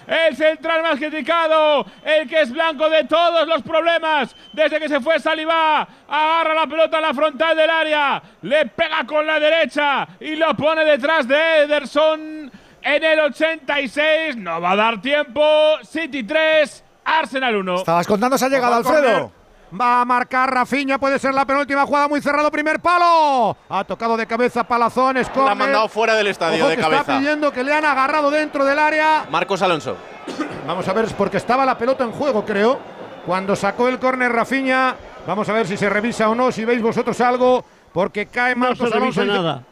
El 0.07 0.37
central 0.37 0.81
más 0.81 0.97
criticado, 0.97 1.85
el 2.05 2.29
que 2.29 2.39
es 2.39 2.53
blanco 2.53 2.89
de 2.89 3.03
todos 3.03 3.45
los 3.45 3.61
problemas 3.63 4.33
desde 4.53 4.79
que 4.79 4.87
se 4.87 5.01
fue 5.01 5.19
Saliba. 5.19 5.85
Agarra 6.07 6.53
la 6.53 6.67
pelota 6.67 6.99
a 6.99 7.01
la 7.01 7.13
frontal 7.13 7.57
del 7.57 7.69
área, 7.69 8.23
le 8.43 8.67
pega 8.67 9.05
con 9.05 9.27
la 9.27 9.41
derecha 9.41 10.07
y 10.21 10.37
lo 10.37 10.55
pone 10.55 10.85
detrás 10.85 11.27
de 11.27 11.63
Ederson 11.63 12.49
en 12.81 13.03
el 13.03 13.19
86. 13.19 14.37
No 14.37 14.61
va 14.61 14.71
a 14.71 14.75
dar 14.77 15.01
tiempo. 15.01 15.79
City 15.83 16.23
3, 16.23 16.85
Arsenal 17.05 17.55
1. 17.55 17.75
Estabas 17.75 18.07
contando 18.07 18.35
esa 18.35 18.47
llegada, 18.49 18.79
Ojo 18.79 18.89
al 18.89 18.95
Alfredo. 18.97 19.31
Va 19.79 20.01
a 20.01 20.05
marcar 20.05 20.53
Rafinha, 20.53 20.99
puede 20.99 21.17
ser 21.17 21.33
la 21.33 21.45
penúltima 21.45 21.85
jugada, 21.85 22.09
muy 22.09 22.19
cerrado, 22.21 22.51
primer 22.51 22.81
palo. 22.81 23.55
Ha 23.69 23.83
tocado 23.85 24.17
de 24.17 24.27
cabeza 24.27 24.65
Palazones, 24.65 25.27
La 25.27 25.33
córner. 25.33 25.51
ha 25.51 25.55
mandado 25.55 25.87
fuera 25.87 26.13
del 26.15 26.27
estadio 26.27 26.59
Ojo 26.59 26.69
de 26.69 26.75
que 26.75 26.81
cabeza. 26.81 27.01
Está 27.01 27.17
pidiendo 27.19 27.51
que 27.53 27.63
le 27.63 27.73
han 27.73 27.85
agarrado 27.85 28.29
dentro 28.31 28.65
del 28.65 28.77
área. 28.77 29.25
Marcos 29.31 29.61
Alonso. 29.61 29.95
Vamos 30.67 30.85
a 30.87 30.93
ver, 30.93 31.05
porque 31.17 31.37
estaba 31.37 31.65
la 31.65 31.77
pelota 31.77 32.03
en 32.03 32.11
juego, 32.11 32.43
creo. 32.45 32.79
Cuando 33.25 33.55
sacó 33.55 33.87
el 33.87 33.97
córner 33.99 34.31
Rafinha, 34.31 34.95
vamos 35.27 35.47
a 35.47 35.53
ver 35.53 35.67
si 35.67 35.77
se 35.77 35.87
revisa 35.89 36.27
o 36.27 36.33
no, 36.35 36.51
si 36.51 36.65
veis 36.65 36.81
vosotros 36.81 37.21
algo, 37.21 37.63
porque 37.93 38.25
cae 38.25 38.55
No 38.55 38.61
Marcos 38.61 38.89
se 38.89 38.95
revisa 38.99 39.21
Alonso. 39.21 39.41
nada. 39.43 39.63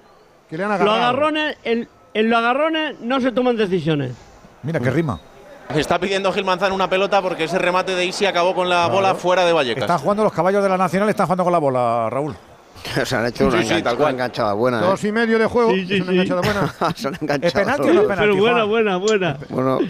Que 0.50 0.56
le 0.58 0.64
han 0.66 0.86
Los 0.86 0.96
agarrones, 0.96 1.58
en, 1.64 1.90
en 2.14 2.30
los 2.30 2.38
agarrones 2.40 3.00
no 3.02 3.20
se 3.20 3.32
toman 3.32 3.58
decisiones. 3.58 4.12
Mira 4.62 4.80
qué 4.80 4.92
rima. 4.92 5.20
Está 5.76 6.00
pidiendo 6.00 6.32
Gil 6.34 6.46
Manzano 6.46 6.74
una 6.74 6.90
pelota 6.90 7.22
porque 7.22 7.44
ese 7.44 7.60
remate 7.60 7.94
de 7.94 8.04
Isi 8.04 8.26
acabó 8.26 8.56
con 8.56 8.70
la 8.70 8.88
bola 8.88 9.14
fuera 9.14 9.46
de 9.46 9.54
Vallecas. 9.54 9.84
Están 9.84 10.00
jugando 10.00 10.24
los 10.24 10.34
caballos 10.34 10.64
de 10.64 10.70
la 10.70 10.78
Nacional, 10.78 11.10
están 11.10 11.28
jugando 11.28 11.44
con 11.44 11.54
la 11.54 11.60
bola, 11.60 12.10
Raúl. 12.10 12.36
Se 13.06 13.16
han 13.16 13.26
hecho 13.26 13.48
una, 13.48 13.62
Sí, 13.62 13.68
sí, 13.68 13.74
enganch- 13.74 13.84
tal 13.84 13.94
una 13.94 13.98
cual. 14.04 14.14
enganchada 14.14 14.54
buena. 14.54 14.80
¿eh? 14.80 14.82
Dos 14.86 15.04
y 15.04 15.12
medio 15.12 15.38
de 15.40 15.46
juego. 15.46 15.72
Sí, 15.72 15.86
sí, 15.88 15.94
es 15.96 16.02
una 16.02 16.12
sí. 16.12 16.18
enganchada 16.20 16.42
buena. 16.42 16.94
Se 16.96 17.08
han 17.08 17.18
enganchado. 17.22 17.48
¿Es 17.48 17.54
penalti 17.54 17.90
o 17.90 17.94
no 17.94 18.02
penalti? 18.04 18.22
Pero 18.22 18.36
buena, 18.38 18.64
buena, 18.64 18.98
buena. 18.98 19.38
Bueno, 19.50 19.74
a 19.76 19.78
ver. 19.80 19.90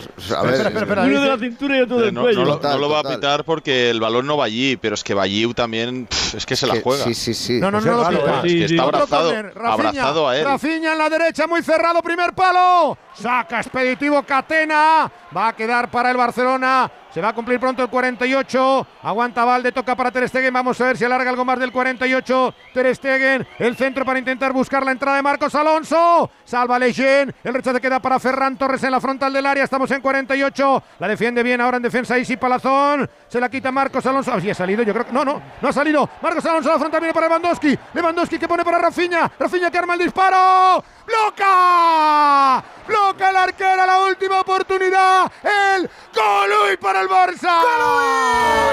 espera, 0.53 0.69
espera, 0.69 0.79
espera. 0.81 1.01
Uno 1.03 1.21
de 1.21 1.27
la 1.27 1.37
cintura 1.37 1.77
y 1.77 1.81
otro 1.81 1.97
del 1.99 2.13
No, 2.13 2.21
cuello. 2.21 2.39
no 2.39 2.45
lo, 2.45 2.55
Total, 2.55 2.71
no 2.73 2.77
lo 2.79 2.89
va 2.89 2.99
a 2.99 3.03
pitar 3.03 3.43
porque 3.45 3.89
el 3.89 3.99
balón 3.99 4.25
no 4.27 4.37
va 4.37 4.45
allí, 4.45 4.75
pero 4.77 4.95
es 4.95 5.03
que 5.03 5.13
Valliu 5.13 5.53
también 5.53 6.07
pf, 6.07 6.37
es 6.37 6.45
que 6.45 6.55
se 6.55 6.67
la 6.67 6.75
juega. 6.81 7.03
Sí, 7.05 7.13
sí, 7.13 7.33
sí. 7.33 7.59
No, 7.59 7.71
no, 7.71 7.77
Pues 7.79 7.85
no 7.85 8.01
es 8.09 8.13
lo 8.13 8.19
pita. 8.19 8.35
Es 8.37 8.41
que 8.43 8.49
Sí, 8.49 8.63
está 8.63 8.67
sí. 8.67 8.79
Abrazado, 8.79 9.31
Rafinha, 9.31 9.71
abrazado 9.73 10.27
a 10.29 10.37
él. 10.37 10.45
Rafinha 10.45 10.91
en 10.93 10.97
la 10.97 11.09
derecha, 11.09 11.47
muy 11.47 11.61
cerrado, 11.61 12.01
primer 12.01 12.33
palo. 12.33 12.97
Saca 13.13 13.59
expeditivo 13.59 14.23
Catena. 14.23 15.11
Va 15.35 15.49
a 15.49 15.55
quedar 15.55 15.89
para 15.91 16.11
el 16.11 16.17
Barcelona. 16.17 16.91
Se 17.13 17.21
va 17.21 17.29
a 17.29 17.33
cumplir 17.33 17.59
pronto 17.59 17.81
el 17.81 17.89
48. 17.89 18.87
Aguanta 19.01 19.43
Valde, 19.43 19.71
toca 19.71 19.95
para 19.95 20.11
Ter 20.11 20.29
Stegen. 20.29 20.53
Vamos 20.53 20.79
a 20.79 20.85
ver 20.85 20.97
si 20.97 21.05
alarga 21.05 21.31
algo 21.31 21.43
más 21.43 21.57
del 21.59 21.71
48. 21.71 22.53
Ter 22.73 22.95
Stegen, 22.95 23.47
el 23.57 23.75
centro 23.75 24.05
para 24.05 24.19
intentar 24.19 24.53
buscar 24.53 24.85
la 24.85 24.91
entrada 24.91 25.17
de 25.17 25.23
Marcos 25.23 25.55
Alonso. 25.55 26.29
Salva 26.45 26.77
Leyen. 26.77 27.33
El 27.43 27.53
rechazo 27.53 27.81
queda 27.81 27.99
para 27.99 28.19
Ferran 28.19 28.57
Torres 28.57 28.83
en 28.83 28.91
la 28.91 29.01
frontal 29.01 29.33
del 29.33 29.45
área. 29.45 29.63
Estamos 29.63 29.89
en 29.89 30.01
48. 30.01 30.83
La 30.99 31.07
defiende 31.07 31.41
bien 31.41 31.59
ahora 31.61 31.77
en 31.77 31.83
defensa 31.83 32.17
Isi 32.17 32.37
Palazón. 32.37 33.09
Se 33.27 33.39
la 33.39 33.49
quita 33.49 33.71
Marcos 33.71 34.05
Alonso. 34.05 34.31
Ah, 34.31 34.37
ha 34.37 34.53
salido, 34.53 34.83
yo 34.83 34.93
creo. 34.93 35.07
No, 35.11 35.25
no, 35.25 35.41
no 35.61 35.67
ha 35.67 35.73
salido. 35.73 36.07
Marcos 36.21 36.45
Alonso 36.45 36.69
a 36.69 36.73
la 36.73 36.79
frontal 36.79 36.99
viene 37.01 37.13
para 37.13 37.27
Lewandowski. 37.27 37.77
Lewandowski 37.93 38.37
que 38.37 38.47
pone 38.47 38.63
para 38.63 38.77
Rafinha. 38.77 39.31
Rafinha 39.39 39.71
que 39.71 39.77
arma 39.79 39.93
el 39.95 39.99
disparo. 40.01 40.83
¡Bloca! 41.07 42.63
¡Bloca 42.87 43.29
el 43.31 43.35
arquero! 43.35 43.83
La 43.83 43.99
última 44.01 44.41
oportunidad. 44.41 45.31
El 45.43 45.89
Colui 46.13 46.77
para 46.77 46.98
el 47.01 47.07
Barça. 47.07 47.61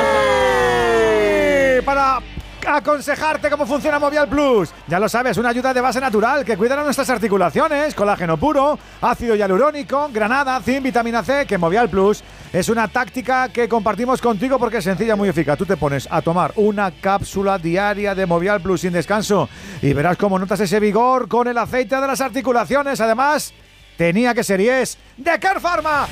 Eh, 0.00 1.82
Para 1.84 2.18
aconsejarte 2.66 3.48
cómo 3.48 3.64
funciona 3.64 3.98
Movial 4.00 4.28
Plus. 4.28 4.72
Ya 4.88 4.98
lo 4.98 5.08
sabes, 5.08 5.36
una 5.36 5.50
ayuda 5.50 5.72
de 5.72 5.80
base 5.80 6.00
natural 6.00 6.44
que 6.44 6.56
cuida 6.56 6.74
nuestras 6.82 7.08
articulaciones, 7.10 7.94
colágeno 7.94 8.36
puro, 8.36 8.76
ácido 9.00 9.36
hialurónico, 9.36 10.10
granada, 10.12 10.60
zinc, 10.60 10.82
vitamina 10.82 11.22
C, 11.22 11.46
que 11.46 11.58
Movial 11.58 11.88
Plus 11.88 12.24
es 12.52 12.68
una 12.68 12.88
táctica 12.88 13.50
que 13.50 13.68
compartimos 13.68 14.20
contigo 14.20 14.58
porque 14.58 14.78
es 14.78 14.84
sencilla, 14.84 15.14
muy 15.14 15.28
eficaz. 15.28 15.56
Tú 15.58 15.66
te 15.66 15.76
pones 15.76 16.08
a 16.10 16.22
tomar 16.22 16.52
una 16.56 16.90
cápsula 16.90 17.58
diaria 17.58 18.16
de 18.16 18.26
Movial 18.26 18.60
Plus 18.60 18.80
sin 18.80 18.92
descanso 18.92 19.48
y 19.80 19.92
verás 19.92 20.16
cómo 20.16 20.38
notas 20.38 20.58
ese 20.58 20.80
vigor 20.80 21.28
con 21.28 21.46
el 21.46 21.58
aceite 21.58 22.00
de 22.00 22.06
las 22.06 22.20
articulaciones. 22.20 23.00
Además, 23.00 23.54
tenía 23.96 24.34
que 24.34 24.44
ser 24.44 24.60
y 24.60 24.68
es 24.68 24.98
de 25.16 25.38
Care 25.38 25.60
Pharma. 25.60 26.08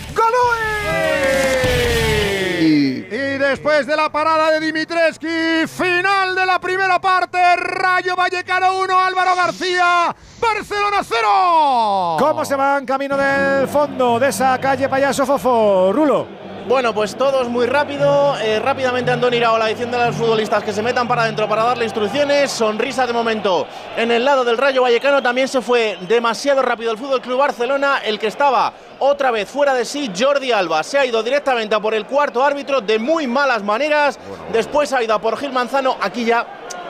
Y 2.60 3.00
después 3.38 3.86
de 3.86 3.96
la 3.96 4.10
parada 4.10 4.50
de 4.52 4.60
Dimitreski, 4.60 5.66
final 5.66 6.34
de 6.34 6.46
la 6.46 6.58
primera 6.60 7.00
parte, 7.00 7.38
Rayo 7.56 8.16
Vallecano 8.16 8.78
1, 8.80 8.98
Álvaro 8.98 9.36
García, 9.36 10.14
Barcelona 10.40 11.02
0. 11.02 12.16
¿Cómo 12.18 12.44
se 12.44 12.56
van 12.56 12.86
camino 12.86 13.16
del 13.16 13.68
fondo 13.68 14.18
de 14.18 14.28
esa 14.28 14.58
calle 14.58 14.88
Payaso 14.88 15.26
Fofo? 15.26 15.92
Rulo. 15.92 16.43
Bueno, 16.66 16.94
pues 16.94 17.14
todos 17.14 17.46
muy 17.50 17.66
rápido. 17.66 18.38
Eh, 18.38 18.58
rápidamente 18.58 19.10
Andoni 19.10 19.36
Iraola 19.36 19.66
diciendo 19.66 20.00
a 20.00 20.06
los 20.06 20.16
futbolistas 20.16 20.64
que 20.64 20.72
se 20.72 20.82
metan 20.82 21.06
para 21.06 21.24
adentro 21.24 21.46
para 21.46 21.62
darle 21.62 21.84
instrucciones. 21.84 22.50
Sonrisa 22.50 23.06
de 23.06 23.12
momento 23.12 23.66
en 23.98 24.10
el 24.10 24.24
lado 24.24 24.44
del 24.44 24.56
Rayo 24.56 24.80
Vallecano. 24.80 25.22
También 25.22 25.46
se 25.46 25.60
fue 25.60 25.98
demasiado 26.08 26.62
rápido 26.62 26.90
el 26.90 26.96
Fútbol 26.96 27.20
Club 27.20 27.38
Barcelona. 27.38 27.98
El 28.02 28.18
que 28.18 28.28
estaba 28.28 28.72
otra 28.98 29.30
vez 29.30 29.46
fuera 29.46 29.74
de 29.74 29.84
sí, 29.84 30.10
Jordi 30.18 30.52
Alba. 30.52 30.82
Se 30.82 30.98
ha 30.98 31.04
ido 31.04 31.22
directamente 31.22 31.74
a 31.74 31.80
por 31.80 31.92
el 31.92 32.06
cuarto 32.06 32.42
árbitro 32.42 32.80
de 32.80 32.98
muy 32.98 33.26
malas 33.26 33.62
maneras. 33.62 34.18
Después 34.50 34.90
ha 34.94 35.02
ido 35.02 35.12
a 35.12 35.18
por 35.18 35.36
Gil 35.36 35.52
Manzano. 35.52 35.98
Aquí 36.00 36.24
ya, 36.24 36.46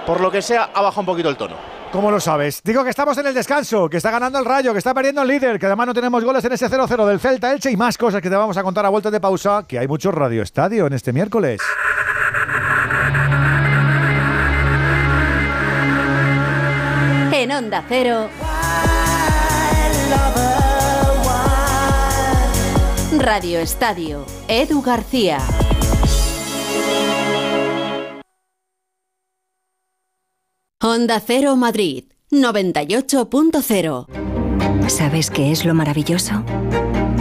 por 0.07 0.21
lo 0.21 0.31
que 0.31 0.41
sea, 0.41 0.71
ha 0.73 0.83
bajado 0.83 1.01
un 1.01 1.07
poquito 1.07 1.29
el 1.29 1.37
tono. 1.37 1.74
¿Cómo 1.95 2.11
lo 2.11 2.19
sabes? 2.19 2.61
Digo 2.65 2.83
que 2.83 2.91
estamos 2.91 3.17
en 3.19 3.29
el 3.29 3.35
descanso, 3.35 3.89
que 3.89 3.99
está 3.99 4.11
ganando 4.11 4.37
el 4.41 4.45
Rayo, 4.45 4.73
que 4.73 4.79
está 4.79 4.93
perdiendo 4.93 5.23
el 5.23 5.29
líder, 5.29 5.61
que 5.61 5.67
además 5.67 5.87
no 5.87 5.95
tenemos 5.95 6.25
goles 6.25 6.45
en 6.45 6.51
ese 6.51 6.69
0-0 6.69 7.07
del 7.07 7.21
Celta 7.21 7.53
Elche 7.53 7.71
y 7.71 7.77
más 7.77 7.97
cosas 7.97 8.21
que 8.21 8.29
te 8.29 8.35
vamos 8.35 8.57
a 8.57 8.65
contar 8.65 8.85
a 8.85 8.89
vuelta 8.89 9.13
de 9.13 9.21
pausa, 9.21 9.65
que 9.65 9.79
hay 9.79 9.87
mucho 9.87 10.11
Radio 10.11 10.43
Estadio 10.43 10.89
en 10.89 10.93
este 10.93 11.13
miércoles. 11.13 11.61
En 17.33 17.53
Onda 17.53 17.85
Cero. 17.89 18.29
Radio 23.21 23.61
Estadio. 23.61 24.27
Edu 24.49 24.83
García. 24.83 25.39
Honda 30.85 31.19
Cero 31.19 31.57
Madrid 31.57 32.05
98.0 32.31 34.91
¿Sabes 34.91 35.31
qué 35.31 35.51
es 35.51 35.65
lo 35.65 35.73
maravilloso? 35.73 36.45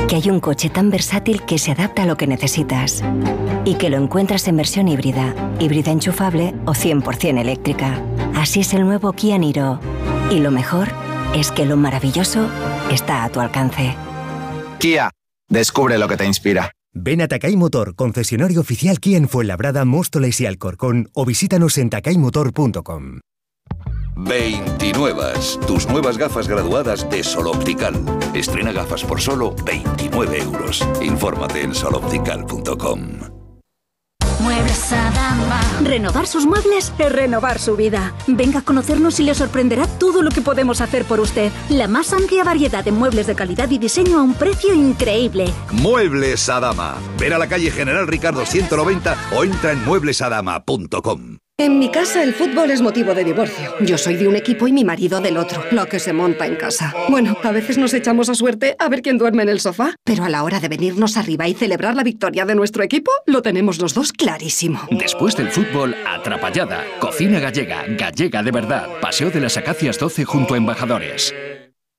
Que 0.10 0.18
hay 0.18 0.30
un 0.30 0.42
coche 0.42 0.70
tan 0.70 0.90
versátil 0.90 1.44
que 1.44 1.58
se 1.58 1.72
adapta 1.72 2.04
a 2.04 2.06
lo 2.06 2.18
que 2.18 2.28
necesitas 2.28 3.02
y 3.64 3.76
que 3.76 3.90
lo 3.90 3.96
encuentras 3.96 4.50
en 4.50 4.58
versión 4.58 4.90
híbrida, 4.90 5.34
híbrida 5.62 5.92
enchufable 5.92 6.54
o 6.66 6.74
100% 6.74 7.40
eléctrica. 7.40 8.04
Así 8.36 8.60
es 8.60 8.74
el 8.74 8.84
nuevo 8.84 9.14
Kia 9.14 9.38
Niro. 9.38 9.80
Y 10.30 10.40
lo 10.40 10.52
mejor 10.52 10.90
es 11.34 11.50
que 11.52 11.66
lo 11.66 11.78
maravilloso 11.78 12.50
está 12.92 13.24
a 13.24 13.30
tu 13.30 13.40
alcance. 13.40 13.96
Kia, 14.80 15.10
descubre 15.48 15.98
lo 15.98 16.10
que 16.10 16.18
te 16.18 16.26
inspira. 16.26 16.72
Ven 16.94 17.22
a 17.22 17.30
Takay 17.30 17.56
Motor, 17.56 17.96
concesionario 17.96 18.60
oficial 18.60 19.00
Kia 19.00 19.18
en 19.18 19.30
Fuenlabrada, 19.30 19.86
Móstoles 19.86 20.42
y 20.42 20.48
Alcorcón 20.48 21.08
o 21.14 21.26
visítanos 21.26 21.78
en 21.78 21.90
takaymotor.com. 21.90 23.22
29. 24.16 25.34
Tus 25.68 25.88
nuevas 25.88 26.18
gafas 26.18 26.48
graduadas 26.48 27.10
de 27.10 27.24
Sol 27.24 27.48
Optical. 27.48 27.94
Estrena 28.34 28.72
gafas 28.72 29.04
por 29.04 29.22
solo 29.22 29.56
29 29.66 30.40
euros. 30.40 30.88
Infórmate 31.02 31.62
en 31.62 31.74
soloptical.com. 31.74 33.34
Muebles 34.40 34.92
Adama. 34.92 35.62
Renovar 35.84 36.28
sus 36.28 36.46
muebles 36.46 36.92
es 36.98 37.12
renovar 37.12 37.60
su 37.60 37.78
vida. 37.78 38.14
Venga 38.28 38.60
a 38.60 38.62
conocernos 38.62 39.20
y 39.22 39.24
le 39.24 39.36
sorprenderá 39.36 39.88
todo 39.88 40.22
lo 40.22 40.32
que 40.32 40.42
podemos 40.42 40.82
hacer 40.82 41.06
por 41.06 41.22
usted. 41.22 41.50
La 41.70 41.88
más 41.88 42.12
amplia 42.12 42.44
variedad 42.44 42.84
de 42.84 42.92
muebles 42.92 43.28
de 43.28 43.36
calidad 43.36 43.70
y 43.70 43.78
diseño 43.78 44.20
a 44.20 44.22
un 44.22 44.34
precio 44.34 44.74
increíble. 44.74 45.46
Muebles 45.72 46.50
Adama. 46.50 46.96
Ven 47.18 47.32
a 47.32 47.38
la 47.38 47.48
calle 47.48 47.72
General 47.72 48.06
Ricardo 48.06 48.46
190 48.46 49.16
o 49.34 49.44
entra 49.46 49.72
en 49.72 49.86
mueblesadama.com. 49.86 51.38
En 51.60 51.78
mi 51.78 51.92
casa 51.92 52.24
el 52.24 52.34
fútbol 52.34 52.72
es 52.72 52.82
motivo 52.82 53.14
de 53.14 53.24
divorcio. 53.24 53.76
Yo 53.82 53.96
soy 54.00 54.16
de 54.16 54.28
un 54.28 54.36
equipo 54.36 54.68
y 54.68 54.72
mi 54.72 54.84
marido 54.84 55.22
del 55.22 55.38
otro. 55.38 55.64
Lo 55.70 55.86
que 55.86 56.00
se 56.00 56.12
monta 56.12 56.48
en 56.48 56.56
casa. 56.56 56.96
Bueno, 57.10 57.38
a 57.44 57.52
veces 57.52 57.78
nos 57.78 57.94
echamos 57.94 58.28
a 58.30 58.34
suerte 58.34 58.76
a 58.80 58.90
ver 58.90 59.04
quién 59.04 59.20
duerme 59.20 59.44
en 59.44 59.50
el 59.50 59.60
sofá. 59.60 59.94
Pero 60.04 60.24
a 60.24 60.30
la 60.30 60.44
hora 60.44 60.60
de 60.60 60.68
venirnos 60.68 61.16
arriba 61.16 61.48
y 61.48 61.54
celebrar 61.54 61.96
la 61.96 62.02
victoria 62.02 62.46
de 62.46 62.56
nuestro 62.56 62.82
equipo, 62.82 63.12
lo 63.28 63.44
tenemos 63.44 63.80
los 63.80 63.94
dos 63.94 64.14
clarísimo. 64.14 64.82
Después 64.90 65.38
del 65.38 65.52
fútbol, 65.52 65.96
atrapallada. 66.08 66.86
Cocina 67.00 67.40
gallega, 67.40 67.84
gallega 67.88 68.42
de 68.42 68.52
verdad. 68.52 68.88
Paseo 69.00 69.30
de 69.30 69.42
las 69.42 69.56
Acacias 69.56 70.00
12 70.00 70.26
junto 70.26 70.56
a 70.56 70.58
Embajadores. 70.58 71.36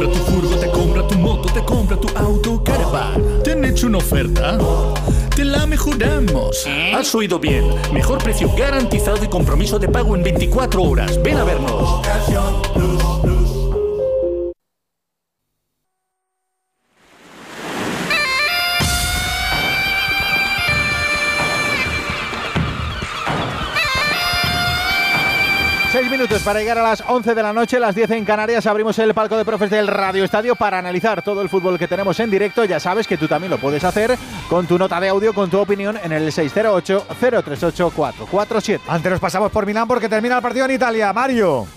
Compra 0.00 0.18
tu 0.18 0.32
furgo, 0.32 0.56
te 0.56 0.70
compra 0.70 1.06
tu 1.06 1.18
moto, 1.18 1.52
te 1.52 1.64
compra 1.64 1.96
tu 1.96 2.08
auto, 2.16 2.64
caravan. 2.64 3.42
¿Te 3.44 3.52
han 3.52 3.64
hecho 3.64 3.86
una 3.86 3.98
oferta? 3.98 4.56
Te 5.36 5.44
la 5.44 5.66
mejoramos. 5.66 6.66
Has 6.94 7.14
oído 7.14 7.38
bien. 7.38 7.64
Mejor 7.92 8.22
precio 8.22 8.50
garantizado 8.56 9.22
y 9.22 9.28
compromiso 9.28 9.78
de 9.78 9.88
pago 9.88 10.16
en 10.16 10.22
24 10.22 10.82
horas. 10.82 11.22
Ven 11.22 11.36
a 11.36 11.44
vernos. 11.44 12.00
Minutos 26.10 26.42
para 26.42 26.58
llegar 26.58 26.76
a 26.76 26.82
las 26.82 27.04
11 27.06 27.36
de 27.36 27.42
la 27.42 27.52
noche, 27.52 27.78
las 27.78 27.94
10 27.94 28.10
en 28.10 28.24
Canarias. 28.24 28.66
Abrimos 28.66 28.98
el 28.98 29.14
palco 29.14 29.36
de 29.36 29.44
profes 29.44 29.70
del 29.70 29.86
Radio 29.86 30.24
Estadio 30.24 30.56
para 30.56 30.78
analizar 30.78 31.22
todo 31.22 31.40
el 31.40 31.48
fútbol 31.48 31.78
que 31.78 31.86
tenemos 31.86 32.18
en 32.18 32.30
directo. 32.30 32.64
Ya 32.64 32.80
sabes 32.80 33.06
que 33.06 33.16
tú 33.16 33.28
también 33.28 33.50
lo 33.50 33.58
puedes 33.58 33.84
hacer 33.84 34.18
con 34.48 34.66
tu 34.66 34.76
nota 34.76 34.98
de 34.98 35.08
audio, 35.08 35.32
con 35.32 35.50
tu 35.50 35.58
opinión 35.58 35.96
en 36.02 36.10
el 36.10 36.32
608-038-447. 36.32 38.80
Antes 38.88 39.12
nos 39.12 39.20
pasamos 39.20 39.52
por 39.52 39.66
Milán 39.66 39.86
porque 39.86 40.08
termina 40.08 40.36
el 40.36 40.42
partido 40.42 40.64
en 40.64 40.72
Italia. 40.72 41.12
Mario. 41.12 41.68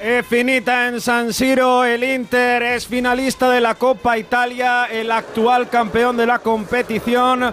Es 0.00 0.26
finita 0.26 0.88
en 0.88 1.00
San 1.00 1.32
Siro, 1.32 1.84
el 1.84 2.04
Inter 2.04 2.62
es 2.62 2.86
finalista 2.86 3.50
de 3.50 3.60
la 3.60 3.74
Copa 3.74 4.18
Italia, 4.18 4.84
el 4.84 5.10
actual 5.10 5.68
campeón 5.68 6.16
de 6.16 6.26
la 6.26 6.38
competición, 6.40 7.52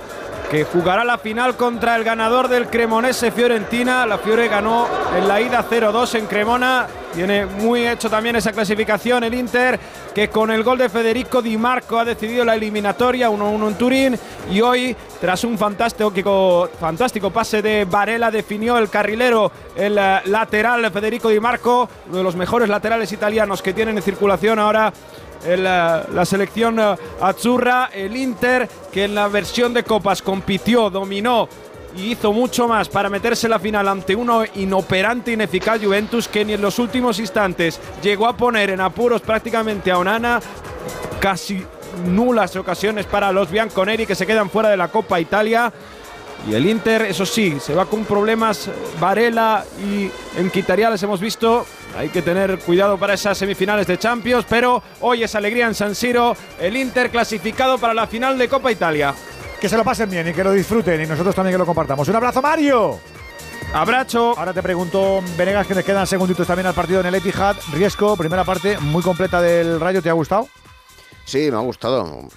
que 0.51 0.65
jugará 0.65 1.05
la 1.05 1.17
final 1.17 1.55
contra 1.55 1.95
el 1.95 2.03
ganador 2.03 2.49
del 2.49 2.67
Cremonese 2.67 3.31
Fiorentina. 3.31 4.05
La 4.05 4.17
Fiore 4.17 4.49
ganó 4.49 4.85
en 5.17 5.25
la 5.25 5.39
ida 5.39 5.65
0-2 5.65 6.15
en 6.15 6.25
Cremona. 6.25 6.87
Tiene 7.15 7.45
muy 7.45 7.87
hecho 7.87 8.09
también 8.09 8.35
esa 8.35 8.51
clasificación 8.51 9.23
el 9.23 9.33
Inter, 9.33 9.79
que 10.13 10.27
con 10.27 10.51
el 10.51 10.63
gol 10.63 10.77
de 10.77 10.89
Federico 10.89 11.41
Di 11.41 11.57
Marco 11.57 11.97
ha 11.97 12.03
decidido 12.03 12.43
la 12.43 12.55
eliminatoria 12.55 13.29
1-1 13.29 13.67
en 13.67 13.73
Turín. 13.75 14.19
Y 14.51 14.59
hoy, 14.59 14.93
tras 15.21 15.45
un 15.45 15.57
fantástico, 15.57 16.69
fantástico 16.77 17.29
pase 17.29 17.61
de 17.61 17.85
Varela, 17.85 18.29
definió 18.29 18.77
el 18.77 18.89
carrilero, 18.89 19.53
el 19.77 19.97
eh, 19.97 20.19
lateral 20.25 20.91
Federico 20.91 21.29
Di 21.29 21.39
Marco, 21.39 21.87
uno 22.07 22.17
de 22.17 22.23
los 22.23 22.35
mejores 22.35 22.67
laterales 22.67 23.09
italianos 23.13 23.61
que 23.61 23.71
tienen 23.71 23.95
en 23.95 24.03
circulación 24.03 24.59
ahora 24.59 24.91
el, 25.45 25.65
eh, 25.65 26.03
la 26.13 26.25
selección 26.25 26.79
eh, 26.79 26.95
azzurra, 27.21 27.89
el 27.93 28.15
Inter, 28.15 28.67
que 28.91 29.05
en 29.05 29.15
la 29.15 29.27
versión 29.27 29.73
de 29.73 29.83
Copas 29.83 30.21
compitió, 30.21 30.89
dominó 30.89 31.47
y 31.95 32.11
hizo 32.11 32.31
mucho 32.31 32.67
más 32.67 32.87
para 32.89 33.09
meterse 33.09 33.47
en 33.47 33.51
la 33.51 33.59
final 33.59 33.87
ante 33.87 34.15
uno 34.15 34.43
inoperante, 34.55 35.33
ineficaz 35.33 35.81
Juventus, 35.83 36.27
que 36.27 36.45
ni 36.45 36.53
en 36.53 36.61
los 36.61 36.79
últimos 36.79 37.19
instantes 37.19 37.79
llegó 38.01 38.27
a 38.27 38.37
poner 38.37 38.69
en 38.69 38.81
apuros 38.81 39.21
prácticamente 39.21 39.91
a 39.91 39.97
Onana, 39.97 40.39
casi 41.19 41.65
nulas 42.05 42.55
ocasiones 42.55 43.05
para 43.05 43.31
los 43.31 43.51
bianconeri 43.51 44.05
que 44.05 44.15
se 44.15 44.25
quedan 44.25 44.49
fuera 44.49 44.69
de 44.69 44.77
la 44.77 44.87
Copa 44.87 45.19
Italia. 45.19 45.71
Y 46.49 46.55
el 46.55 46.65
Inter, 46.65 47.03
eso 47.03 47.25
sí, 47.25 47.57
se 47.59 47.75
va 47.75 47.85
con 47.85 48.03
problemas. 48.05 48.69
Varela 48.99 49.63
y 49.79 50.09
en 50.39 50.49
Quitaria 50.49 50.89
les 50.89 51.03
hemos 51.03 51.19
visto. 51.19 51.65
Hay 51.97 52.09
que 52.09 52.21
tener 52.21 52.59
cuidado 52.59 52.97
para 52.97 53.13
esas 53.13 53.37
semifinales 53.37 53.85
de 53.87 53.97
Champions, 53.97 54.45
pero 54.47 54.81
hoy 55.01 55.23
es 55.23 55.35
alegría 55.35 55.67
en 55.67 55.75
San 55.75 55.93
Siro. 55.93 56.35
El 56.59 56.77
Inter 56.77 57.09
clasificado 57.09 57.77
para 57.77 57.93
la 57.93 58.07
final 58.07 58.37
de 58.37 58.47
Copa 58.47 58.71
Italia. 58.71 59.13
Que 59.59 59.69
se 59.69 59.77
lo 59.77 59.83
pasen 59.83 60.09
bien 60.09 60.27
y 60.27 60.33
que 60.33 60.43
lo 60.43 60.53
disfruten 60.53 61.01
y 61.01 61.05
nosotros 61.05 61.35
también 61.35 61.53
que 61.53 61.59
lo 61.59 61.65
compartamos. 61.65 62.07
Un 62.07 62.15
abrazo, 62.15 62.41
Mario. 62.41 62.99
Abrazo. 63.73 64.33
Ahora 64.37 64.53
te 64.53 64.63
pregunto, 64.63 65.21
Venegas, 65.37 65.67
que 65.67 65.75
les 65.75 65.85
quedan 65.85 66.07
segunditos 66.07 66.47
también 66.47 66.67
al 66.67 66.73
partido 66.73 66.99
en 67.01 67.05
el 67.05 67.15
Etihad. 67.15 67.55
Riesgo, 67.73 68.17
primera 68.17 68.43
parte 68.43 68.77
muy 68.79 69.03
completa 69.03 69.41
del 69.41 69.79
Rayo, 69.79 70.01
¿te 70.01 70.09
ha 70.09 70.13
gustado? 70.13 70.47
Sí, 71.25 71.49
me 71.51 71.57
ha 71.57 71.61
gustado. 71.61 72.27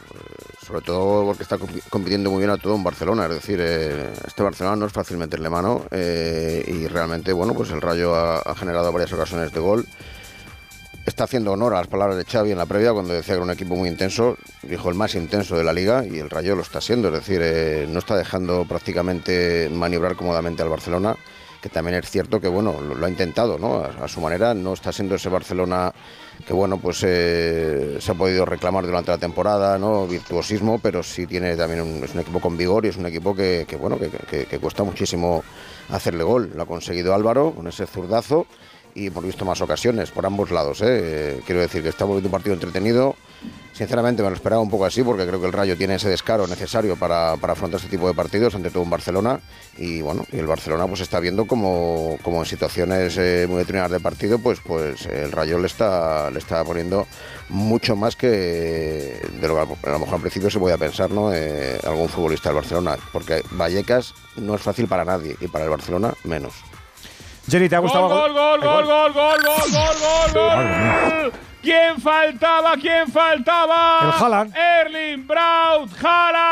Sobre 0.64 0.80
todo 0.80 1.26
porque 1.26 1.42
está 1.42 1.58
compitiendo 1.90 2.30
muy 2.30 2.38
bien 2.38 2.50
a 2.50 2.56
todo 2.56 2.74
en 2.74 2.82
Barcelona. 2.82 3.26
Es 3.26 3.32
decir, 3.32 3.58
eh, 3.60 4.10
este 4.26 4.42
Barcelona 4.42 4.76
no 4.76 4.86
es 4.86 4.92
fácil 4.92 5.18
meterle 5.18 5.50
mano. 5.50 5.84
eh, 5.90 6.64
y 6.66 6.86
realmente, 6.86 7.32
bueno, 7.32 7.54
pues 7.54 7.70
el 7.70 7.82
Rayo 7.82 8.14
ha, 8.14 8.54
generado 8.54 8.90
varias 8.92 9.12
ocasiones 9.12 9.52
de 9.52 9.60
gol. 9.60 9.86
Está 11.04 11.24
haciendo 11.24 11.52
honor 11.52 11.74
a 11.74 11.78
las 11.78 11.86
palabras 11.86 12.16
de 12.16 12.24
Xavi 12.24 12.52
en 12.52 12.58
la 12.58 12.64
previa 12.64 12.94
cuando 12.94 13.12
decía 13.12 13.34
que 13.34 13.36
era 13.36 13.42
un 13.42 13.50
equipo 13.50 13.76
muy 13.76 13.90
intenso, 13.90 14.38
dijo 14.62 14.88
el 14.88 14.94
más 14.94 15.14
intenso 15.14 15.54
de 15.54 15.62
la 15.62 15.74
liga 15.74 16.02
y 16.06 16.18
el 16.18 16.30
Rayo 16.30 16.56
lo 16.56 16.62
está 16.62 16.80
siendo, 16.80 17.08
es 17.08 17.14
decir, 17.14 17.40
eh, 17.42 17.86
no 17.86 17.98
está 17.98 18.16
dejando 18.16 18.64
prácticamente 18.64 19.68
maniobrar 19.70 20.16
cómodamente 20.16 20.62
al 20.62 20.70
Barcelona, 20.70 21.14
que 21.60 21.68
también 21.68 21.98
es 21.98 22.10
cierto 22.10 22.40
que 22.40 22.48
bueno, 22.48 22.80
lo, 22.80 23.04
ha 23.04 23.10
intentado, 23.10 23.58
¿no? 23.58 23.84
A, 23.84 24.08
su 24.08 24.22
manera, 24.22 24.54
no 24.54 24.72
está 24.72 24.92
siendo 24.92 25.16
ese 25.16 25.28
Barcelona 25.28 25.92
que 26.46 26.52
bueno, 26.52 26.78
pues 26.78 27.02
eh, 27.06 27.96
se 28.00 28.12
ha 28.12 28.14
podido 28.14 28.44
reclamar 28.44 28.84
durante 28.84 29.10
la 29.10 29.18
temporada, 29.18 29.78
¿no? 29.78 30.06
Virtuosismo, 30.06 30.78
pero 30.78 31.02
sí 31.02 31.26
tiene 31.26 31.56
también 31.56 31.80
un, 31.80 32.04
es 32.04 32.14
un 32.14 32.20
equipo 32.20 32.40
con 32.40 32.56
vigor 32.56 32.84
y 32.84 32.88
es 32.88 32.96
un 32.96 33.06
equipo 33.06 33.34
que, 33.34 33.66
bueno, 33.80 33.98
que, 33.98 34.58
cuesta 34.58 34.84
muchísimo 34.84 35.42
hacerle 35.88 36.24
gol. 36.24 36.52
Lo 36.54 36.62
ha 36.62 36.66
conseguido 36.66 37.14
Álvaro 37.14 37.52
con 37.52 37.66
ese 37.66 37.86
zurdazo 37.86 38.46
y 38.94 39.06
hemos 39.06 39.24
visto 39.24 39.44
más 39.44 39.60
ocasiones 39.60 40.10
por 40.10 40.26
ambos 40.26 40.50
lados. 40.50 40.82
¿eh? 40.82 41.40
Quiero 41.46 41.60
decir 41.60 41.82
que 41.82 41.88
estamos 41.88 42.16
viendo 42.16 42.28
un 42.28 42.32
partido 42.32 42.54
entretenido. 42.54 43.16
Sinceramente 43.74 44.22
me 44.22 44.28
lo 44.28 44.36
esperaba 44.36 44.62
un 44.62 44.70
poco 44.70 44.84
así 44.84 45.02
porque 45.02 45.26
creo 45.26 45.40
que 45.40 45.46
el 45.46 45.52
Rayo 45.52 45.76
tiene 45.76 45.96
ese 45.96 46.08
descaro 46.08 46.46
necesario 46.46 46.94
para, 46.96 47.36
para 47.36 47.54
afrontar 47.54 47.80
este 47.80 47.90
tipo 47.90 48.06
de 48.06 48.14
partidos, 48.14 48.54
ante 48.54 48.70
todo 48.70 48.84
en 48.84 48.90
Barcelona. 48.90 49.40
Y 49.76 50.00
bueno, 50.00 50.24
y 50.30 50.38
el 50.38 50.46
Barcelona 50.46 50.86
pues 50.86 51.00
está 51.00 51.18
viendo 51.18 51.44
como, 51.46 52.16
como 52.22 52.38
en 52.38 52.46
situaciones 52.46 53.16
eh, 53.18 53.46
muy 53.48 53.58
determinadas 53.58 53.90
de 53.90 53.98
partido, 53.98 54.38
pues, 54.38 54.60
pues 54.60 55.06
el 55.06 55.32
Rayo 55.32 55.58
le 55.58 55.66
está, 55.66 56.30
le 56.30 56.38
está 56.38 56.62
poniendo 56.62 57.08
mucho 57.48 57.96
más 57.96 58.14
que 58.14 58.28
de 58.28 59.48
lo 59.48 59.56
que 59.56 59.88
a 59.88 59.92
lo 59.92 59.98
mejor 59.98 60.14
al 60.14 60.20
principio 60.20 60.50
se 60.50 60.60
podía 60.60 60.78
pensar, 60.78 61.10
¿no? 61.10 61.34
Eh, 61.34 61.80
algún 61.84 62.08
futbolista 62.08 62.50
del 62.50 62.56
Barcelona. 62.56 62.96
Porque 63.12 63.42
Vallecas 63.50 64.14
no 64.36 64.54
es 64.54 64.62
fácil 64.62 64.86
para 64.86 65.04
nadie 65.04 65.36
y 65.40 65.48
para 65.48 65.64
el 65.64 65.70
Barcelona 65.70 66.14
menos. 66.22 66.54
¿te 67.50 67.74
ha 67.74 67.78
gustado? 67.80 68.08
Gol, 68.08 68.32
gol, 68.32 68.60
gol, 68.60 68.84
gol, 68.84 69.12
gol, 69.12 69.42
gol, 69.42 69.72
gol, 69.72 70.32
gol, 70.32 71.32
gol. 71.32 71.32
¿Quién 71.64 71.98
faltaba? 71.98 72.76
¿Quién 72.76 73.10
faltaba? 73.10 74.00
El 74.02 74.10
Haaland. 74.22 74.54
Erling 74.54 75.26
Braut 75.26 75.90
Haaland. 76.02 76.44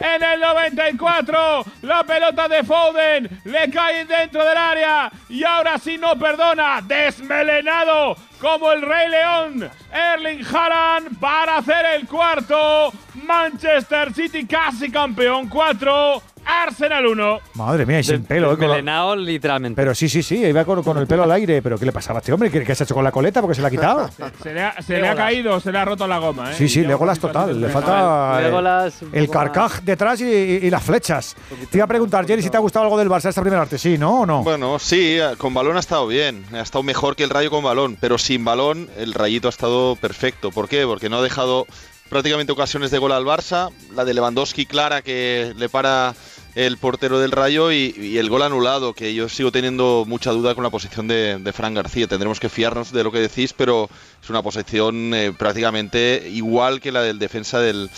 En 0.00 0.22
el 0.22 0.40
94, 0.40 1.64
la 1.82 2.04
pelota 2.04 2.46
de 2.48 2.62
Foden 2.62 3.40
le 3.44 3.70
cae 3.70 4.04
dentro 4.04 4.44
del 4.44 4.56
área 4.56 5.10
y 5.28 5.42
ahora 5.44 5.76
sí 5.78 5.98
no 5.98 6.16
perdona, 6.18 6.80
desmelenado 6.82 8.16
como 8.40 8.70
el 8.70 8.82
Rey 8.82 9.08
León, 9.08 9.68
Erling 9.92 10.44
Haaland 10.46 11.18
para 11.18 11.56
hacer 11.58 11.84
el 11.96 12.06
cuarto. 12.06 12.92
Manchester 13.26 14.12
City 14.14 14.46
casi 14.46 14.90
campeón 14.90 15.48
4, 15.48 16.22
Arsenal 16.46 17.04
1. 17.06 17.38
Madre 17.54 17.84
mía, 17.84 17.98
y 17.98 18.04
sin 18.04 18.24
pelo. 18.24 18.52
¿eh? 18.52 18.54
La- 18.54 18.56
Desmelenado, 18.60 19.16
literalmente. 19.16 19.76
Pero 19.82 19.94
sí, 19.94 20.08
sí, 20.08 20.22
sí, 20.22 20.36
iba 20.46 20.64
con, 20.64 20.82
con 20.84 20.96
el 20.98 21.06
pelo 21.06 21.24
al 21.24 21.32
aire. 21.32 21.60
¿Pero 21.60 21.76
qué 21.76 21.84
le 21.84 21.92
pasaba 21.92 22.18
a 22.18 22.20
este 22.20 22.32
hombre? 22.32 22.48
¿Qué, 22.50 22.62
qué 22.64 22.74
se 22.74 22.82
ha 22.82 22.86
hecho 22.86 22.94
con 22.94 23.02
la 23.04 23.10
coleta? 23.12 23.40
Porque 23.42 23.56
se 23.56 23.60
la 23.60 23.68
ha 23.68 23.70
quitado. 23.72 24.08
Se 24.42 24.54
le 24.54 24.62
ha, 24.62 24.80
se 24.80 24.98
le 25.00 25.08
ha 25.08 25.14
caído, 25.16 25.58
se 25.60 25.72
le 25.72 25.78
ha 25.78 25.84
roto 25.84 26.06
la 26.06 26.18
goma. 26.18 26.52
¿eh? 26.52 26.54
Sí, 26.54 26.68
sí, 26.68 26.82
Legolas 26.86 27.18
total. 27.18 27.60
Le 27.60 27.68
falta 27.68 28.38
eh, 28.40 28.90
el 29.12 29.26
más. 29.28 29.30
carcaj 29.30 29.80
detrás 29.92 30.20
y, 30.20 30.24
y- 30.24 30.60
y 30.66 30.70
las 30.70 30.82
flechas. 30.82 31.36
Te 31.70 31.78
iba 31.78 31.84
a 31.84 31.88
preguntar, 31.88 32.26
Jerry, 32.26 32.42
si 32.42 32.50
te 32.50 32.56
ha 32.56 32.60
gustado 32.60 32.84
algo 32.84 32.98
del 32.98 33.08
Barça 33.08 33.28
esta 33.28 33.40
primera 33.42 33.62
parte. 33.62 33.78
¿Sí, 33.78 33.98
no 33.98 34.20
o 34.22 34.26
no? 34.26 34.42
Bueno, 34.42 34.78
sí, 34.78 35.18
con 35.38 35.52
balón 35.54 35.76
ha 35.76 35.80
estado 35.80 36.06
bien. 36.06 36.44
Ha 36.52 36.60
estado 36.60 36.82
mejor 36.82 37.16
que 37.16 37.24
el 37.24 37.30
Rayo 37.30 37.50
con 37.50 37.62
balón. 37.64 37.96
Pero 38.00 38.18
sin 38.18 38.44
balón, 38.44 38.88
el 38.96 39.14
Rayito 39.14 39.48
ha 39.48 39.50
estado 39.50 39.96
perfecto. 39.96 40.50
¿Por 40.50 40.68
qué? 40.68 40.84
Porque 40.84 41.08
no 41.08 41.18
ha 41.18 41.22
dejado 41.22 41.66
prácticamente 42.08 42.52
ocasiones 42.52 42.90
de 42.90 42.98
gol 42.98 43.12
al 43.12 43.24
Barça. 43.24 43.70
La 43.94 44.04
de 44.04 44.14
Lewandowski 44.14 44.66
clara 44.66 45.02
que 45.02 45.52
le 45.56 45.68
para 45.68 46.14
el 46.54 46.76
portero 46.78 47.20
del 47.20 47.30
Rayo 47.30 47.70
y, 47.70 47.94
y 47.96 48.18
el 48.18 48.30
gol 48.30 48.42
anulado, 48.42 48.92
que 48.92 49.14
yo 49.14 49.28
sigo 49.28 49.52
teniendo 49.52 50.04
mucha 50.08 50.32
duda 50.32 50.54
con 50.56 50.64
la 50.64 50.70
posición 50.70 51.06
de, 51.06 51.38
de 51.38 51.52
Fran 51.52 51.74
García. 51.74 52.08
Tendremos 52.08 52.40
que 52.40 52.48
fiarnos 52.48 52.90
de 52.90 53.04
lo 53.04 53.12
que 53.12 53.20
decís, 53.20 53.52
pero 53.52 53.88
es 54.20 54.28
una 54.30 54.42
posición 54.42 55.14
eh, 55.14 55.32
prácticamente 55.38 56.28
igual 56.32 56.80
que 56.80 56.90
la 56.90 57.02
del 57.02 57.18
defensa 57.20 57.60
del, 57.60 57.90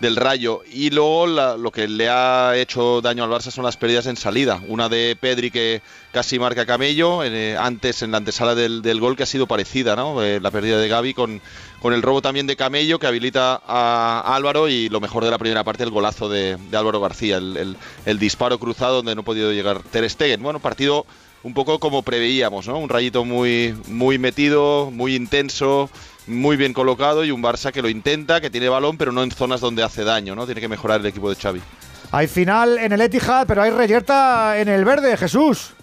del 0.00 0.16
Rayo. 0.16 0.62
Y 0.72 0.90
luego 0.90 1.26
la- 1.26 1.56
lo 1.56 1.70
que 1.70 1.88
le 1.88 2.08
ha 2.08 2.56
hecho 2.56 3.00
daño 3.00 3.24
al 3.24 3.30
Barça 3.30 3.50
son 3.50 3.64
las 3.64 3.76
pérdidas 3.76 4.06
en 4.06 4.16
salida. 4.16 4.60
Una 4.68 4.88
de 4.88 5.16
Pedri 5.18 5.50
que 5.50 5.80
casi 6.12 6.38
marca 6.38 6.66
Camello, 6.66 7.22
eh, 7.24 7.56
antes 7.58 8.02
en 8.02 8.10
la 8.10 8.18
antesala 8.18 8.54
del, 8.54 8.82
del 8.82 9.00
gol 9.00 9.16
que 9.16 9.22
ha 9.22 9.26
sido 9.26 9.46
parecida, 9.46 9.96
¿no? 9.96 10.22
Eh, 10.22 10.40
la 10.40 10.50
pérdida 10.50 10.78
de 10.78 10.88
Gaby 10.88 11.14
con, 11.14 11.40
con 11.80 11.92
el 11.94 12.02
robo 12.02 12.20
también 12.22 12.46
de 12.46 12.56
Camello 12.56 12.98
que 12.98 13.06
habilita 13.06 13.60
a 13.66 14.34
Álvaro 14.34 14.68
y 14.68 14.88
lo 14.88 15.00
mejor 15.00 15.24
de 15.24 15.30
la 15.30 15.38
primera 15.38 15.64
parte, 15.64 15.82
el 15.84 15.90
golazo 15.90 16.28
de, 16.28 16.56
de 16.56 16.76
Álvaro 16.76 17.00
García, 17.00 17.36
el, 17.38 17.56
el- 17.56 17.76
el 18.04 18.18
disparo 18.18 18.58
cruzado 18.58 18.96
donde 18.96 19.14
no 19.14 19.22
ha 19.22 19.24
podido 19.24 19.52
llegar 19.52 19.80
Ter 19.82 20.08
Stegen. 20.08 20.42
Bueno, 20.42 20.60
partido 20.60 21.06
un 21.42 21.54
poco 21.54 21.78
como 21.78 22.02
preveíamos, 22.02 22.66
¿no? 22.66 22.76
Un 22.78 22.88
rayito 22.88 23.24
muy, 23.24 23.74
muy 23.86 24.18
metido, 24.18 24.90
muy 24.90 25.14
intenso, 25.14 25.88
muy 26.26 26.56
bien 26.56 26.72
colocado 26.72 27.24
y 27.24 27.30
un 27.30 27.42
Barça 27.42 27.72
que 27.72 27.82
lo 27.82 27.88
intenta, 27.88 28.40
que 28.40 28.50
tiene 28.50 28.68
balón, 28.68 28.96
pero 28.96 29.12
no 29.12 29.22
en 29.22 29.30
zonas 29.30 29.60
donde 29.60 29.82
hace 29.82 30.04
daño, 30.04 30.34
¿no? 30.34 30.46
Tiene 30.46 30.60
que 30.60 30.68
mejorar 30.68 31.00
el 31.00 31.06
equipo 31.06 31.28
de 31.30 31.36
Xavi. 31.36 31.60
Hay 32.12 32.26
final 32.28 32.78
en 32.78 32.92
el 32.92 33.00
Etihad, 33.00 33.46
pero 33.46 33.62
hay 33.62 33.70
reyerta 33.70 34.58
en 34.58 34.68
el 34.68 34.84
verde, 34.84 35.16
Jesús. 35.16 35.74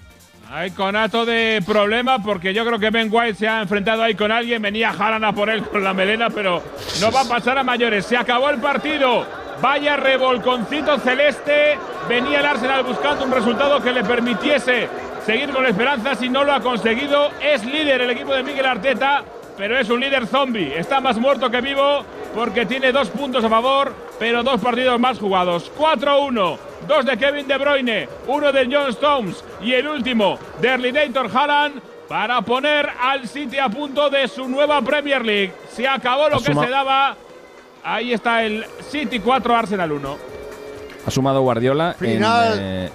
Hay 0.49 0.69
conato 0.71 1.25
de 1.25 1.63
problema 1.65 2.21
porque 2.21 2.53
yo 2.53 2.63
creo 2.63 2.77
que 2.77 2.91
Ben 2.91 3.09
White 3.11 3.39
se 3.39 3.47
ha 3.47 3.61
enfrentado 3.61 4.03
ahí 4.03 4.13
con 4.13 4.31
alguien. 4.31 4.61
Venía 4.61 4.91
Haaland 4.91 5.25
a 5.25 5.31
por 5.31 5.49
él 5.49 5.63
con 5.63 5.83
la 5.83 5.95
melena, 5.95 6.29
pero 6.29 6.61
no 7.01 7.11
va 7.11 7.21
a 7.21 7.27
pasar 7.27 7.57
a 7.57 7.63
mayores. 7.63 8.05
Se 8.05 8.15
acabó 8.15 8.51
el 8.51 8.59
partido. 8.59 9.25
Vaya 9.61 9.97
revolconcito 9.97 10.99
celeste. 10.99 11.77
Venía 12.07 12.39
el 12.39 12.45
Arsenal 12.45 12.83
buscando 12.83 13.25
un 13.25 13.31
resultado 13.31 13.81
que 13.81 13.91
le 13.91 14.03
permitiese 14.03 14.87
seguir 15.25 15.49
con 15.49 15.65
esperanzas 15.65 16.21
y 16.21 16.29
no 16.29 16.43
lo 16.43 16.53
ha 16.53 16.59
conseguido. 16.59 17.31
Es 17.41 17.65
líder 17.65 18.01
el 18.01 18.11
equipo 18.11 18.35
de 18.35 18.43
Miguel 18.43 18.67
Arteta, 18.67 19.23
pero 19.57 19.77
es 19.77 19.89
un 19.89 19.99
líder 19.99 20.27
zombie. 20.27 20.77
Está 20.77 20.99
más 20.99 21.17
muerto 21.17 21.49
que 21.49 21.61
vivo 21.61 22.03
porque 22.33 22.65
tiene 22.65 22.91
dos 22.91 23.09
puntos 23.09 23.43
a 23.43 23.49
favor, 23.49 23.93
pero 24.19 24.43
dos 24.43 24.59
partidos 24.61 24.99
más 24.99 25.19
jugados. 25.19 25.71
4-1. 25.77 26.57
Dos 26.87 27.05
de 27.05 27.17
Kevin 27.17 27.47
De 27.47 27.57
Bruyne, 27.57 28.09
uno 28.27 28.51
de 28.51 28.65
John 28.69 28.89
Stones 28.89 29.43
y 29.61 29.73
el 29.73 29.87
último 29.87 30.37
de 30.59 30.67
Erlidator 30.69 31.29
Haaland 31.33 31.81
para 32.09 32.41
poner 32.41 32.89
al 33.01 33.27
City 33.27 33.57
a 33.57 33.69
punto 33.69 34.09
de 34.09 34.27
su 34.27 34.47
nueva 34.49 34.81
Premier 34.81 35.25
League. 35.25 35.53
Se 35.71 35.87
acabó 35.87 36.27
lo 36.29 36.41
que 36.41 36.53
se 36.53 36.69
daba. 36.69 37.15
Ahí 37.83 38.13
está 38.13 38.43
el 38.43 38.65
City 38.89 39.19
4, 39.19 39.55
Arsenal 39.55 39.91
1. 39.91 40.17
Ha 41.05 41.11
sumado 41.11 41.41
Guardiola 41.41 41.95
Final. 41.97 42.53
en. 42.53 42.59
eh, 42.63 42.89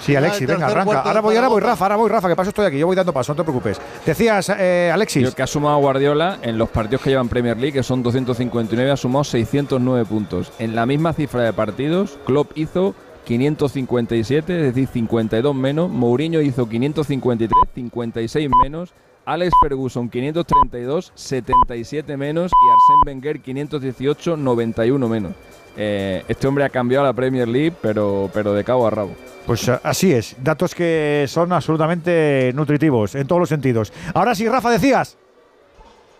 Sí, 0.00 0.14
Alexis, 0.14 0.46
tercer 0.46 0.56
venga, 0.56 0.66
arranca. 0.66 1.00
Ahora 1.00 1.20
voy, 1.20 1.36
ahora 1.36 1.48
voy. 1.48 1.60
Rafa, 1.60 1.84
ahora 1.84 1.96
voy, 1.96 2.10
Rafa, 2.10 2.28
que 2.28 2.36
paso 2.36 2.50
estoy 2.50 2.66
aquí. 2.66 2.78
Yo 2.78 2.86
voy 2.86 2.96
dando 2.96 3.12
paso, 3.12 3.32
no 3.32 3.36
te 3.36 3.42
preocupes. 3.42 3.80
Decías, 4.04 4.52
eh, 4.58 4.90
Alexis. 4.92 5.22
Yo 5.22 5.34
que 5.34 5.42
ha 5.42 5.46
sumado 5.46 5.78
Guardiola 5.78 6.38
en 6.42 6.58
los 6.58 6.68
partidos 6.68 7.02
que 7.02 7.10
llevan 7.10 7.28
Premier 7.28 7.56
League, 7.56 7.72
que 7.72 7.82
son 7.82 8.02
259, 8.02 8.90
ha 8.90 8.96
sumado 8.96 9.24
609 9.24 10.04
puntos. 10.04 10.52
En 10.58 10.74
la 10.74 10.86
misma 10.86 11.12
cifra 11.12 11.42
de 11.42 11.52
partidos, 11.52 12.18
Klopp 12.24 12.52
hizo 12.56 12.94
557, 13.26 14.68
es 14.68 14.74
decir, 14.74 14.88
52 14.88 15.54
menos. 15.54 15.90
Mourinho 15.90 16.40
hizo 16.40 16.68
553, 16.68 17.50
56 17.74 18.50
menos. 18.62 18.92
Alex 19.26 19.52
Ferguson 19.60 20.08
532, 20.08 21.12
77 21.14 22.16
menos. 22.16 22.52
Y 22.52 22.70
Arsène 22.70 23.06
Wenger 23.06 23.40
518, 23.40 24.36
91 24.36 25.08
menos. 25.08 25.32
Eh, 25.76 26.24
este 26.28 26.46
hombre 26.46 26.64
ha 26.64 26.70
cambiado 26.70 27.04
la 27.04 27.12
Premier 27.12 27.46
League, 27.46 27.74
pero, 27.82 28.30
pero 28.32 28.54
de 28.54 28.64
cabo 28.64 28.86
a 28.86 28.90
rabo. 28.90 29.10
Pues 29.44 29.68
eh, 29.68 29.78
así 29.82 30.12
es, 30.12 30.36
datos 30.42 30.74
que 30.74 31.26
son 31.28 31.52
absolutamente 31.52 32.52
nutritivos 32.54 33.14
en 33.16 33.26
todos 33.26 33.40
los 33.40 33.48
sentidos. 33.48 33.92
Ahora 34.14 34.34
sí, 34.34 34.48
Rafa, 34.48 34.70
decías. 34.70 35.18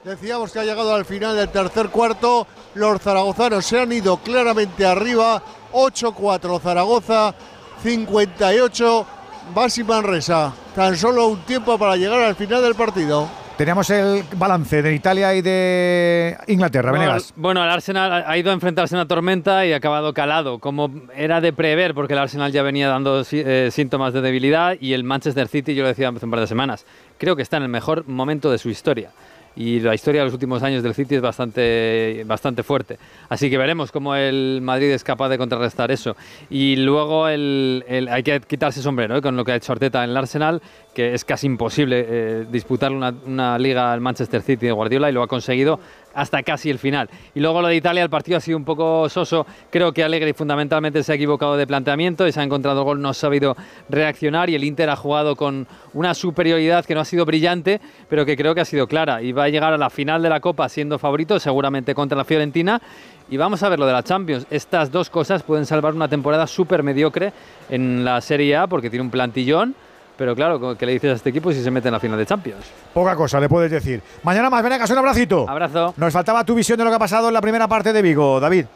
Decíamos 0.04 0.52
que 0.52 0.58
ha 0.58 0.64
llegado 0.64 0.94
al 0.94 1.04
final 1.04 1.36
del 1.36 1.48
tercer 1.48 1.88
cuarto. 1.88 2.46
Los 2.74 3.00
zaragozanos 3.00 3.64
se 3.64 3.80
han 3.80 3.92
ido 3.92 4.18
claramente 4.18 4.84
arriba. 4.84 5.42
8-4 5.72 6.60
Zaragoza, 6.60 7.34
58 7.82 9.06
Basi 9.54 9.84
Manresa. 9.84 10.52
Tan 10.76 10.94
solo 10.94 11.28
un 11.28 11.38
tiempo 11.38 11.78
para 11.78 11.96
llegar 11.96 12.20
al 12.20 12.34
final 12.34 12.60
del 12.60 12.74
partido. 12.74 13.26
Teníamos 13.56 13.88
el 13.88 14.22
balance 14.36 14.82
de 14.82 14.94
Italia 14.94 15.34
y 15.34 15.40
de 15.40 16.36
Inglaterra, 16.48 16.90
Bueno, 16.90 17.06
Venegas. 17.06 17.32
Bueno, 17.34 17.64
el 17.64 17.70
Arsenal 17.70 18.24
ha 18.26 18.36
ido 18.36 18.50
a 18.50 18.52
enfrentarse 18.52 18.94
a 18.94 18.98
una 18.98 19.08
tormenta 19.08 19.64
y 19.64 19.72
ha 19.72 19.76
acabado 19.76 20.12
calado, 20.12 20.58
como 20.58 20.90
era 21.16 21.40
de 21.40 21.54
prever, 21.54 21.94
porque 21.94 22.12
el 22.12 22.18
Arsenal 22.18 22.52
ya 22.52 22.62
venía 22.62 22.88
dando 22.88 23.22
eh, 23.32 23.70
síntomas 23.72 24.12
de 24.12 24.20
debilidad 24.20 24.76
y 24.78 24.92
el 24.92 25.02
Manchester 25.02 25.48
City, 25.48 25.74
yo 25.74 25.82
lo 25.82 25.88
decía 25.88 26.10
hace 26.10 26.26
un 26.26 26.30
par 26.30 26.40
de 26.40 26.46
semanas, 26.46 26.84
creo 27.16 27.36
que 27.36 27.42
está 27.42 27.56
en 27.56 27.62
el 27.62 27.70
mejor 27.70 28.06
momento 28.06 28.50
de 28.50 28.58
su 28.58 28.68
historia. 28.68 29.12
Y 29.56 29.80
la 29.80 29.94
historia 29.94 30.20
de 30.20 30.26
los 30.26 30.34
últimos 30.34 30.62
años 30.62 30.82
del 30.82 30.94
City 30.94 31.14
es 31.14 31.22
bastante, 31.22 32.22
bastante 32.26 32.62
fuerte. 32.62 32.98
Así 33.30 33.48
que 33.48 33.56
veremos 33.56 33.90
cómo 33.90 34.14
el 34.14 34.60
Madrid 34.62 34.90
es 34.90 35.02
capaz 35.02 35.30
de 35.30 35.38
contrarrestar 35.38 35.90
eso. 35.90 36.14
Y 36.50 36.76
luego 36.76 37.26
el, 37.28 37.82
el- 37.88 38.08
hay 38.08 38.22
que 38.22 38.38
quitarse 38.40 38.82
sombrero 38.82 39.16
¿eh? 39.16 39.22
con 39.22 39.34
lo 39.36 39.44
que 39.44 39.52
ha 39.52 39.56
hecho 39.56 39.72
Arteta 39.72 40.04
en 40.04 40.10
el 40.10 40.16
Arsenal, 40.16 40.60
que 40.94 41.14
es 41.14 41.24
casi 41.24 41.46
imposible 41.46 42.04
eh, 42.06 42.46
disputar 42.50 42.92
una, 42.92 43.14
una 43.26 43.58
liga 43.58 43.92
al 43.92 44.00
Manchester 44.02 44.42
City 44.42 44.66
de 44.66 44.72
Guardiola 44.72 45.08
y 45.08 45.12
lo 45.12 45.22
ha 45.22 45.26
conseguido 45.26 45.80
hasta 46.16 46.42
casi 46.42 46.70
el 46.70 46.78
final. 46.78 47.10
Y 47.34 47.40
luego 47.40 47.60
lo 47.60 47.68
de 47.68 47.76
Italia, 47.76 48.02
el 48.02 48.08
partido 48.08 48.38
ha 48.38 48.40
sido 48.40 48.56
un 48.56 48.64
poco 48.64 49.08
soso. 49.10 49.46
Creo 49.70 49.92
que 49.92 50.02
Allegri 50.02 50.32
fundamentalmente 50.32 51.02
se 51.02 51.12
ha 51.12 51.14
equivocado 51.14 51.58
de 51.58 51.66
planteamiento 51.66 52.26
y 52.26 52.32
se 52.32 52.40
ha 52.40 52.42
encontrado 52.42 52.82
gol, 52.84 53.02
no 53.02 53.10
ha 53.10 53.14
sabido 53.14 53.54
reaccionar 53.90 54.48
y 54.48 54.54
el 54.54 54.64
Inter 54.64 54.88
ha 54.88 54.96
jugado 54.96 55.36
con 55.36 55.68
una 55.92 56.14
superioridad 56.14 56.86
que 56.86 56.94
no 56.94 57.02
ha 57.02 57.04
sido 57.04 57.26
brillante, 57.26 57.82
pero 58.08 58.24
que 58.24 58.34
creo 58.34 58.54
que 58.54 58.62
ha 58.62 58.64
sido 58.64 58.86
clara 58.86 59.20
y 59.22 59.32
va 59.32 59.44
a 59.44 59.48
llegar 59.50 59.74
a 59.74 59.76
la 59.76 59.90
final 59.90 60.22
de 60.22 60.30
la 60.30 60.40
Copa 60.40 60.68
siendo 60.70 60.98
favorito, 60.98 61.38
seguramente 61.38 61.94
contra 61.94 62.16
la 62.16 62.24
Fiorentina. 62.24 62.80
Y 63.28 63.36
vamos 63.36 63.62
a 63.62 63.68
ver 63.68 63.78
lo 63.78 63.86
de 63.86 63.92
la 63.92 64.02
Champions. 64.02 64.46
Estas 64.50 64.90
dos 64.90 65.10
cosas 65.10 65.42
pueden 65.42 65.66
salvar 65.66 65.94
una 65.94 66.08
temporada 66.08 66.46
súper 66.46 66.82
mediocre 66.82 67.32
en 67.68 68.04
la 68.04 68.22
Serie 68.22 68.56
A 68.56 68.66
porque 68.68 68.88
tiene 68.88 69.04
un 69.04 69.10
plantillón. 69.10 69.74
Pero 70.16 70.34
claro, 70.34 70.76
¿qué 70.76 70.86
le 70.86 70.92
dices 70.92 71.10
a 71.10 71.14
este 71.14 71.30
equipo 71.30 71.52
si 71.52 71.62
se 71.62 71.70
mete 71.70 71.88
en 71.88 71.92
la 71.92 72.00
final 72.00 72.18
de 72.18 72.24
Champions? 72.24 72.64
Poca 72.94 73.14
cosa 73.14 73.38
le 73.38 73.48
puedes 73.48 73.70
decir. 73.70 74.02
Mañana 74.22 74.48
más, 74.48 74.62
Venegas, 74.62 74.88
un 74.90 74.98
abracito. 74.98 75.48
Abrazo. 75.48 75.92
Nos 75.96 76.12
faltaba 76.12 76.44
tu 76.44 76.54
visión 76.54 76.78
de 76.78 76.84
lo 76.84 76.90
que 76.90 76.96
ha 76.96 77.00
pasado 77.00 77.28
en 77.28 77.34
la 77.34 77.40
primera 77.40 77.68
parte 77.68 77.92
de 77.92 78.00
Vigo, 78.00 78.40
David. 78.40 78.66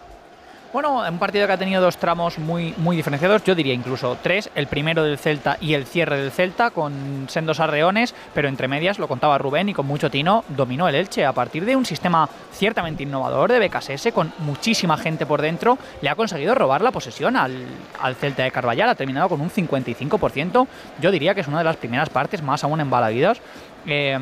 Bueno, 0.73 1.03
un 1.03 1.19
partido 1.19 1.49
que 1.49 1.53
ha 1.53 1.59
tenido 1.59 1.83
dos 1.83 1.97
tramos 1.97 2.39
muy, 2.39 2.73
muy 2.77 2.95
diferenciados, 2.95 3.43
yo 3.43 3.57
diría 3.57 3.75
incluso 3.75 4.17
tres, 4.23 4.51
el 4.55 4.69
primero 4.69 5.03
del 5.03 5.19
Celta 5.19 5.59
y 5.61 5.75
el 5.75 5.85
cierre 5.85 6.21
del 6.21 6.31
Celta 6.31 6.71
con 6.71 7.27
sendos 7.29 7.59
arreones, 7.59 8.15
pero 8.35 8.47
entre 8.47 8.69
medias, 8.69 9.01
lo 9.01 9.09
contaba 9.09 9.37
Rubén 9.37 9.69
y 9.69 9.75
con 9.75 9.87
mucho 9.87 10.13
tino, 10.13 10.45
dominó 10.49 10.89
el 10.89 10.95
Elche 10.95 11.27
a 11.27 11.33
partir 11.33 11.65
de 11.65 11.75
un 11.75 11.85
sistema 11.85 12.29
ciertamente 12.53 13.03
innovador 13.03 13.51
de 13.51 13.67
BKSS 13.67 14.13
con 14.13 14.33
muchísima 14.39 14.97
gente 14.97 15.27
por 15.27 15.43
dentro, 15.43 15.77
le 16.03 16.09
ha 16.09 16.15
conseguido 16.15 16.55
robar 16.55 16.83
la 16.83 16.93
posesión 16.93 17.37
al, 17.37 17.67
al 18.01 18.15
Celta 18.15 18.45
de 18.45 18.53
Carvallal, 18.53 18.91
ha 18.91 18.95
terminado 18.95 19.29
con 19.29 19.41
un 19.41 19.51
55%, 19.51 20.69
yo 21.01 21.11
diría 21.11 21.35
que 21.35 21.41
es 21.41 21.49
una 21.49 21.59
de 21.59 21.65
las 21.65 21.79
primeras 21.79 22.11
partes 22.11 22.43
más 22.43 22.63
aún 22.63 22.81
embalaguidas 22.81 23.41
eh, 23.87 24.19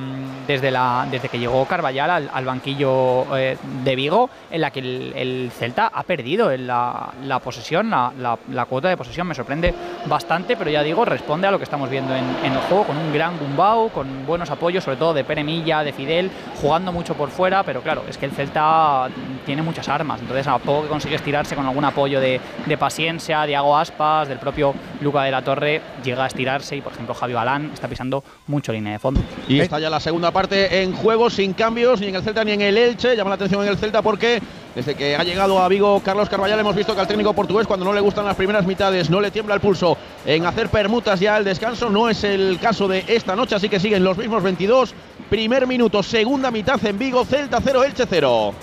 desde, 0.47 0.70
la, 0.70 1.07
desde 1.11 1.28
que 1.28 1.39
llegó 1.39 1.65
Carvallal 1.67 2.28
al, 2.33 2.45
banquillo 2.45 3.37
eh, 3.37 3.57
de 3.85 3.97
Vigo, 3.97 4.31
en 4.51 4.61
la 4.61 4.70
que 4.70 4.81
el, 4.81 5.12
el 5.17 5.51
Celta 5.53 5.91
ha 5.93 6.03
perdido 6.03 6.51
en 6.53 6.67
la, 6.67 7.11
la 7.25 7.39
posesión, 7.39 7.91
la, 7.91 8.12
la- 8.19 8.65
cuota 8.67 8.89
de 8.89 8.97
posesión. 8.97 9.27
Me 9.27 9.35
sorprende 9.35 9.75
bastante, 10.07 10.57
pero 10.57 10.70
ya 10.70 10.83
digo, 10.83 11.05
responde 11.05 11.47
a 11.47 11.51
lo 11.51 11.59
que 11.59 11.65
estamos 11.65 11.89
viendo 11.91 12.15
en, 12.15 12.25
en 12.45 12.53
el 12.53 12.59
juego, 12.69 12.85
con 12.85 12.97
un 12.97 13.12
gran 13.12 13.39
Gumbau, 13.39 13.91
con 13.91 14.27
buenos 14.27 14.51
apoyos, 14.51 14.85
sobre 14.85 14.97
todo 14.97 15.15
de 15.15 15.25
Pere 15.25 15.45
Milla, 15.45 15.83
de 15.83 15.93
Fidel, 15.93 16.31
jugando 16.61 16.93
mucho 16.93 17.15
por 17.15 17.31
fuera, 17.31 17.62
pero 17.62 17.81
claro, 17.83 18.03
es 18.09 18.19
que 18.19 18.27
el 18.27 18.33
Celta 18.33 19.09
tiene 19.47 19.62
muchas 19.62 19.89
armas, 19.89 20.20
entonces 20.20 20.47
a 20.47 20.59
poco 20.59 20.83
que 20.83 20.89
consigue 20.89 21.15
estirarse 21.17 21.57
con 21.57 21.67
algún 21.67 21.85
apoyo 21.85 22.20
de, 22.20 22.41
de 22.67 22.78
Paciencia, 22.78 23.45
Diago 23.45 23.77
Aspas, 23.77 24.28
del 24.28 24.39
propio 24.39 24.75
Luca 25.01 25.23
de 25.23 25.31
la 25.31 25.43
Torre, 25.43 25.81
llega 26.05 26.25
a 26.25 26.27
estirarse 26.27 26.77
y, 26.77 26.81
por 26.81 26.93
ejemplo, 26.93 27.15
Javi 27.15 27.33
Balán 27.33 27.70
está 27.73 27.89
pisando 27.89 28.23
mucho 28.47 28.73
línea 28.73 28.93
de 28.93 28.99
fondo. 28.99 29.20
Y 29.49 29.60
está 29.60 29.78
ya 29.78 29.89
la 29.89 29.99
segunda 29.99 30.31
parte 30.31 30.83
en 30.83 30.93
juego, 30.93 31.31
sin 31.31 31.55
cambios, 31.55 32.01
ni 32.01 32.09
en 32.09 32.15
el 32.17 32.23
Celta 32.23 32.44
ni 32.44 32.52
en 32.52 32.60
el 32.60 32.77
Elche. 32.77 33.17
Llama 33.17 33.31
la 33.31 33.36
atención 33.36 33.62
en 33.62 33.68
el 33.68 33.78
Celta 33.78 34.02
porque 34.02 34.43
desde 34.75 34.94
que 34.94 35.17
ha 35.17 35.25
llegado 35.25 35.59
a 35.59 35.68
Vigo 35.68 36.01
Carlos 36.05 36.28
Carvallal 36.28 36.60
hemos 36.60 36.77
visto 36.77 36.94
que 36.94 37.01
al 37.01 37.09
técnico 37.09 37.33
portugués 37.33 37.67
cuando 37.67 37.86
no 37.86 37.93
le 37.93 38.01
gustan 38.01 38.27
las 38.27 38.36
primeras 38.36 38.67
mitades 38.67 39.09
no 39.10 39.20
le 39.20 39.31
tiembla 39.31 39.55
el 39.55 39.60
pulso 39.60 39.97
en 40.27 40.44
hacer 40.44 40.68
permutas 40.68 41.18
ya 41.18 41.36
al 41.36 41.44
descanso. 41.44 41.89
No 41.89 42.10
es 42.10 42.25
el 42.25 42.59
caso 42.60 42.86
de 42.89 43.05
esta 43.09 43.35
noche, 43.35 43.55
así 43.55 43.68
que 43.68 43.81
siguen 43.81 44.05
los 44.05 44.18
mismos 44.18 44.43
22. 44.43 44.94
Primer 45.31 45.67
minuto, 45.67 46.02
segunda 46.02 46.51
mitad 46.51 46.85
en 46.85 46.99
Vigo, 46.99 47.25
Celta 47.25 47.60
0, 47.65 47.85
Elche 47.85 48.05
0. 48.09 48.55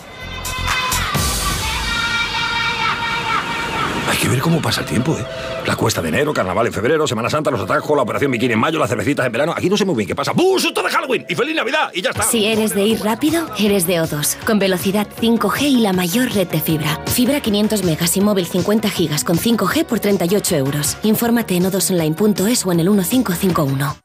Hay 4.12 4.18
que 4.18 4.28
ver 4.30 4.40
cómo 4.40 4.62
pasa 4.62 4.82
el 4.82 4.88
tiempo, 4.88 5.18
¿eh? 5.18 5.26
La 5.66 5.76
cuesta 5.76 6.02
de 6.02 6.10
enero, 6.10 6.32
carnaval 6.32 6.68
en 6.68 6.74
febrero, 6.74 7.08
Semana 7.08 7.30
Santa, 7.30 7.50
los 7.50 7.62
atajos, 7.62 7.96
la 7.96 8.04
operación 8.04 8.32
bikini 8.32 8.54
en 8.54 8.60
mayo, 8.60 8.78
las 8.78 8.90
cervecitas 8.90 9.26
en 9.26 9.32
verano. 9.32 9.54
Aquí 9.56 9.70
no 9.70 9.78
sé 9.78 9.86
muy 9.86 9.96
bien 9.96 10.08
qué 10.08 10.16
pasa. 10.16 10.32
¡Bus! 10.32 10.62
¡Susto 10.62 10.84
de 10.84 10.90
Halloween! 10.90 11.26
¡Y 11.28 11.36
feliz 11.36 11.56
Navidad! 11.56 11.90
Y 11.94 12.02
ya 12.02 12.12
está. 12.12 12.24
Si 12.24 12.46
eres 12.46 12.76
de 12.76 12.84
ir 12.84 13.02
rápido, 13.02 13.50
eres 13.58 13.88
de 13.88 13.96
O2, 13.96 14.38
con 14.46 14.60
velocidad 14.60 15.08
5G 15.20 15.62
y 15.64 15.80
la 15.80 15.94
mayor 15.94 16.32
red 16.34 16.48
de 16.48 16.62
fibra. 16.62 17.00
Fibra 17.08 17.42
500 17.42 17.84
megas 17.84 18.16
y 18.16 18.22
móvil 18.22 18.46
50 18.46 18.90
gigas 18.90 19.24
con 19.24 19.38
5G 19.38 19.86
por 19.86 20.00
38 20.00 20.56
euros. 20.56 20.98
Infórmate 21.04 21.56
en 21.56 21.66
odosonline.es 21.66 22.66
o 22.66 22.72
en 22.72 22.80
el 22.80 22.90
1551. 22.90 24.05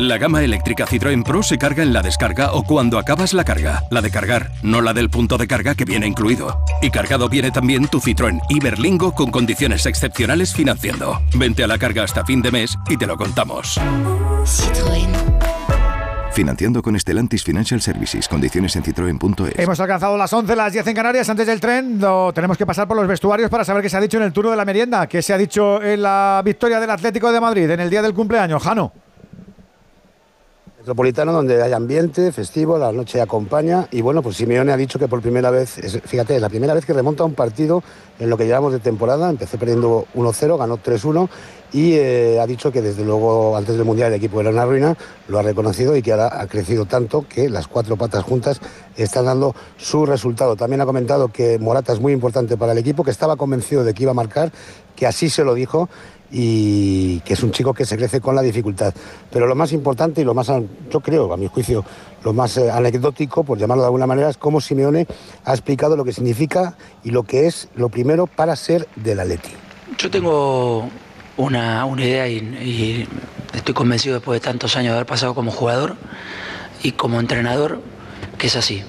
La 0.00 0.16
gama 0.16 0.42
eléctrica 0.42 0.86
Citroën 0.86 1.22
Pro 1.24 1.42
se 1.42 1.58
carga 1.58 1.82
en 1.82 1.92
la 1.92 2.00
descarga 2.02 2.52
o 2.52 2.62
cuando 2.62 2.98
acabas 2.98 3.34
la 3.34 3.44
carga. 3.44 3.82
La 3.90 4.00
de 4.00 4.10
cargar, 4.10 4.50
no 4.62 4.80
la 4.80 4.94
del 4.94 5.10
punto 5.10 5.36
de 5.36 5.46
carga 5.46 5.74
que 5.74 5.84
viene 5.84 6.06
incluido. 6.06 6.62
Y 6.80 6.90
cargado 6.90 7.28
viene 7.28 7.50
también 7.50 7.88
tu 7.88 8.00
Citroën 8.00 8.40
Iberlingo 8.48 9.12
con 9.14 9.30
condiciones 9.30 9.84
excepcionales 9.86 10.54
financiando. 10.54 11.20
Vente 11.34 11.64
a 11.64 11.66
la 11.66 11.78
carga 11.78 12.04
hasta 12.04 12.24
fin 12.24 12.40
de 12.42 12.50
mes 12.52 12.76
y 12.88 12.96
te 12.96 13.06
lo 13.06 13.16
contamos. 13.16 13.78
Financiando 16.32 16.80
con 16.80 16.98
Stellantis 16.98 17.42
Financial 17.42 17.80
Services. 17.82 18.28
Condiciones 18.28 18.76
en 18.76 18.84
citroen.es. 18.84 19.58
Hemos 19.58 19.80
alcanzado 19.80 20.16
las 20.16 20.32
11, 20.32 20.54
las 20.54 20.72
10 20.72 20.86
en 20.86 20.94
Canarias. 20.94 21.28
Antes 21.28 21.46
del 21.48 21.58
tren, 21.60 22.00
lo- 22.00 22.32
tenemos 22.32 22.56
que 22.56 22.64
pasar 22.64 22.86
por 22.86 22.96
los 22.96 23.08
vestuarios 23.08 23.50
para 23.50 23.64
saber 23.64 23.82
qué 23.82 23.90
se 23.90 23.96
ha 23.96 24.00
dicho 24.00 24.16
en 24.18 24.22
el 24.22 24.32
turno 24.32 24.52
de 24.52 24.56
la 24.56 24.64
merienda, 24.64 25.08
qué 25.08 25.20
se 25.20 25.34
ha 25.34 25.38
dicho 25.38 25.82
en 25.82 26.00
la 26.02 26.40
victoria 26.44 26.78
del 26.78 26.90
Atlético 26.90 27.32
de 27.32 27.40
Madrid 27.40 27.68
en 27.68 27.80
el 27.80 27.90
día 27.90 28.00
del 28.02 28.14
cumpleaños. 28.14 28.62
Jano. 28.62 28.92
Metropolitano 30.88 31.34
donde 31.34 31.62
hay 31.62 31.74
ambiente 31.74 32.32
festivo, 32.32 32.78
la 32.78 32.90
noche 32.92 33.20
acompaña 33.20 33.86
y 33.90 34.00
bueno, 34.00 34.22
pues 34.22 34.38
Simeone 34.38 34.72
ha 34.72 34.76
dicho 34.78 34.98
que 34.98 35.06
por 35.06 35.20
primera 35.20 35.50
vez, 35.50 35.78
fíjate, 36.06 36.36
es 36.36 36.40
la 36.40 36.48
primera 36.48 36.72
vez 36.72 36.86
que 36.86 36.94
remonta 36.94 37.24
un 37.24 37.34
partido 37.34 37.82
en 38.18 38.30
lo 38.30 38.38
que 38.38 38.46
llevamos 38.46 38.72
de 38.72 38.78
temporada, 38.78 39.28
empezó 39.28 39.58
perdiendo 39.58 40.06
1-0, 40.14 40.56
ganó 40.56 40.78
3-1 40.78 41.28
y 41.74 41.92
eh, 41.92 42.40
ha 42.40 42.46
dicho 42.46 42.72
que 42.72 42.80
desde 42.80 43.04
luego 43.04 43.54
antes 43.54 43.76
del 43.76 43.84
Mundial 43.84 44.08
el 44.08 44.16
equipo 44.16 44.40
era 44.40 44.48
una 44.48 44.64
ruina, 44.64 44.96
lo 45.28 45.38
ha 45.38 45.42
reconocido 45.42 45.94
y 45.94 46.00
que 46.00 46.12
ahora 46.12 46.40
ha 46.40 46.46
crecido 46.46 46.86
tanto 46.86 47.26
que 47.28 47.50
las 47.50 47.68
cuatro 47.68 47.98
patas 47.98 48.24
juntas 48.24 48.58
están 48.96 49.26
dando 49.26 49.54
su 49.76 50.06
resultado. 50.06 50.56
También 50.56 50.80
ha 50.80 50.86
comentado 50.86 51.28
que 51.28 51.58
Morata 51.58 51.92
es 51.92 52.00
muy 52.00 52.14
importante 52.14 52.56
para 52.56 52.72
el 52.72 52.78
equipo, 52.78 53.04
que 53.04 53.10
estaba 53.10 53.36
convencido 53.36 53.84
de 53.84 53.92
que 53.92 54.04
iba 54.04 54.12
a 54.12 54.14
marcar, 54.14 54.50
que 54.96 55.06
así 55.06 55.28
se 55.28 55.44
lo 55.44 55.52
dijo 55.52 55.90
y 56.30 57.20
que 57.20 57.34
es 57.34 57.42
un 57.42 57.52
chico 57.52 57.72
que 57.72 57.84
se 57.84 57.96
crece 57.96 58.20
con 58.20 58.34
la 58.34 58.42
dificultad. 58.42 58.92
Pero 59.30 59.46
lo 59.46 59.54
más 59.54 59.72
importante 59.72 60.20
y 60.20 60.24
lo 60.24 60.34
más, 60.34 60.48
yo 60.90 61.00
creo, 61.00 61.32
a 61.32 61.36
mi 61.36 61.46
juicio, 61.46 61.84
lo 62.22 62.32
más 62.32 62.56
eh, 62.56 62.70
anecdótico, 62.70 63.44
por 63.44 63.58
llamarlo 63.58 63.82
de 63.82 63.86
alguna 63.86 64.06
manera, 64.06 64.28
es 64.28 64.36
cómo 64.36 64.60
Simeone 64.60 65.06
ha 65.44 65.52
explicado 65.52 65.96
lo 65.96 66.04
que 66.04 66.12
significa 66.12 66.76
y 67.04 67.10
lo 67.10 67.22
que 67.22 67.46
es 67.46 67.68
lo 67.74 67.88
primero 67.88 68.26
para 68.26 68.56
ser 68.56 68.88
del 68.96 69.20
Atleti. 69.20 69.50
Yo 69.96 70.10
tengo 70.10 70.88
una, 71.36 71.84
una 71.84 72.04
idea 72.04 72.28
y, 72.28 72.36
y 72.36 73.08
estoy 73.54 73.74
convencido 73.74 74.16
después 74.16 74.40
de 74.40 74.44
tantos 74.44 74.76
años 74.76 74.90
de 74.90 74.96
haber 74.96 75.06
pasado 75.06 75.34
como 75.34 75.50
jugador 75.50 75.96
y 76.82 76.92
como 76.92 77.20
entrenador 77.20 77.80
que 78.36 78.48
es 78.48 78.56
así. 78.56 78.82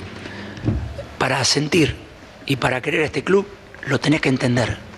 Para 1.17 1.43
sentir 1.43 1.95
y 2.45 2.57
para 2.57 2.81
querer 2.81 3.01
este 3.01 3.23
club 3.23 3.45
lo 3.87 3.99
tenés 3.99 4.21
que 4.21 4.29
entender. 4.29 4.88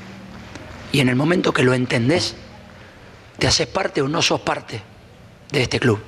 Y 0.92 1.00
en 1.00 1.10
el 1.10 1.16
momento 1.16 1.54
que 1.54 1.64
lo 1.64 1.74
entendés, 1.74 2.36
te 3.38 3.48
haces 3.48 3.68
parte 3.68 4.02
o 4.02 4.08
no 4.08 4.22
sos 4.22 4.42
parte 4.42 4.82
de 5.52 5.64
este 5.64 5.80
club. 5.80 6.00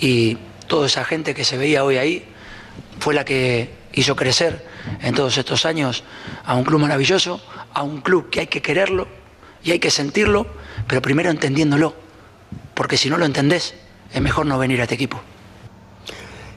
Y 0.00 0.36
toda 0.66 0.86
esa 0.86 1.04
gente 1.04 1.34
que 1.34 1.44
se 1.44 1.56
veía 1.56 1.84
hoy 1.84 1.96
ahí 1.96 2.24
fue 2.98 3.14
la 3.14 3.24
que 3.24 3.70
hizo 3.92 4.16
crecer 4.16 4.66
en 5.00 5.14
todos 5.14 5.36
estos 5.38 5.64
años 5.64 6.04
a 6.44 6.54
un 6.54 6.64
club 6.64 6.80
maravilloso, 6.80 7.40
a 7.72 7.82
un 7.82 8.00
club 8.00 8.30
que 8.30 8.40
hay 8.40 8.46
que 8.46 8.62
quererlo 8.62 9.08
y 9.62 9.72
hay 9.72 9.78
que 9.78 9.90
sentirlo, 9.90 10.46
pero 10.86 11.02
primero 11.02 11.30
entendiéndolo. 11.30 11.94
Porque 12.74 12.96
si 12.96 13.08
no 13.08 13.16
lo 13.16 13.24
entendés, 13.24 13.74
es 14.12 14.20
mejor 14.20 14.46
no 14.46 14.58
venir 14.58 14.80
a 14.80 14.84
este 14.84 14.94
equipo. 14.94 15.20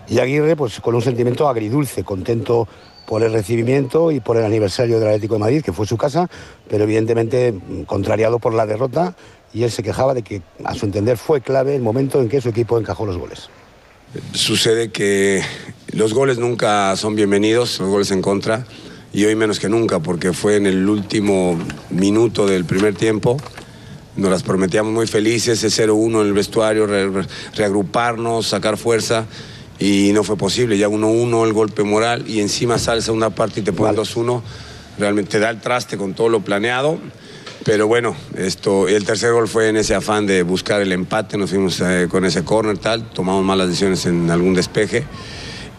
Y 0.08 0.20
Aguirre, 0.20 0.56
pues 0.56 0.80
con 0.80 0.96
un 0.96 1.02
sentimiento 1.02 1.48
agridulce, 1.48 2.04
contento 2.04 2.68
por 3.10 3.24
el 3.24 3.34
recibimiento 3.34 4.12
y 4.12 4.20
por 4.20 4.38
el 4.38 4.46
aniversario 4.46 5.00
del 5.00 5.08
Atlético 5.08 5.34
de 5.34 5.40
Madrid, 5.40 5.64
que 5.64 5.74
fue 5.74 5.88
su 5.88 5.98
casa, 5.98 6.30
pero 6.70 6.84
evidentemente 6.84 7.52
mm, 7.52 7.82
contrariado 7.86 8.38
por 8.38 8.54
la 8.54 8.68
derrota 8.68 9.16
y 9.52 9.64
él 9.64 9.72
se 9.72 9.82
quejaba 9.82 10.14
de 10.14 10.22
que, 10.22 10.44
a 10.64 10.76
su 10.76 10.86
entender, 10.86 11.18
fue 11.18 11.42
clave 11.42 11.76
el 11.76 11.82
momento 11.82 12.22
en 12.22 12.30
que 12.30 12.40
su 12.40 12.50
equipo 12.50 12.78
encajó 12.78 13.08
los 13.08 13.18
goles. 13.18 13.50
Sucede 14.34 14.92
que 14.92 15.42
los 15.92 16.14
goles 16.14 16.38
nunca 16.38 16.96
son 16.98 17.16
bienvenidos, 17.16 17.80
los 17.80 17.90
goles 17.90 18.12
en 18.12 18.22
contra, 18.22 18.68
y 19.12 19.26
hoy 19.26 19.36
menos 19.36 19.60
que 19.60 19.70
nunca, 19.70 20.00
porque 20.02 20.32
fue 20.32 20.58
en 20.58 20.68
el 20.68 20.88
último 20.88 21.58
minuto 21.90 22.46
del 22.46 22.64
primer 22.66 22.94
tiempo. 22.94 23.38
Nos 24.18 24.30
las 24.30 24.44
prometíamos 24.44 24.94
muy 24.94 25.08
felices, 25.08 25.64
ese 25.64 25.88
0-1 25.88 26.22
en 26.22 26.28
el 26.28 26.34
vestuario, 26.34 26.86
re- 26.86 27.10
re- 27.10 27.26
reagruparnos, 27.56 28.46
sacar 28.46 28.78
fuerza, 28.78 29.26
y 29.80 30.12
no 30.14 30.24
fue 30.24 30.38
posible. 30.38 30.78
Ya 30.78 30.88
1-1 30.88 31.46
el 31.46 31.54
golpe 31.54 31.84
moral 31.84 32.26
y 32.28 32.42
encima 32.42 32.78
sale 32.78 33.02
segunda 33.02 33.30
parte 33.30 33.62
y 33.62 33.64
te 33.64 33.74
ponen 33.74 33.96
2-1. 33.96 34.42
Realmente 34.98 35.40
da 35.40 35.50
el 35.50 35.62
traste 35.62 35.98
con 35.98 36.14
todo 36.14 36.30
lo 36.30 36.42
planeado. 36.42 37.00
Pero 37.66 37.88
bueno, 37.88 38.16
esto, 38.38 38.88
el 38.88 39.06
tercer 39.06 39.34
gol 39.34 39.48
fue 39.48 39.70
en 39.70 39.78
ese 39.78 39.94
afán 39.94 40.26
de 40.26 40.44
buscar 40.44 40.82
el 40.82 40.92
empate, 40.94 41.38
nos 41.38 41.50
fuimos 41.50 41.82
eh, 41.82 42.08
con 42.10 42.24
ese 42.24 42.44
corner 42.44 42.78
tal, 42.78 43.10
tomamos 43.10 43.44
malas 43.44 43.68
decisiones 43.68 44.06
en 44.06 44.32
algún 44.32 44.54
despeje 44.54 45.06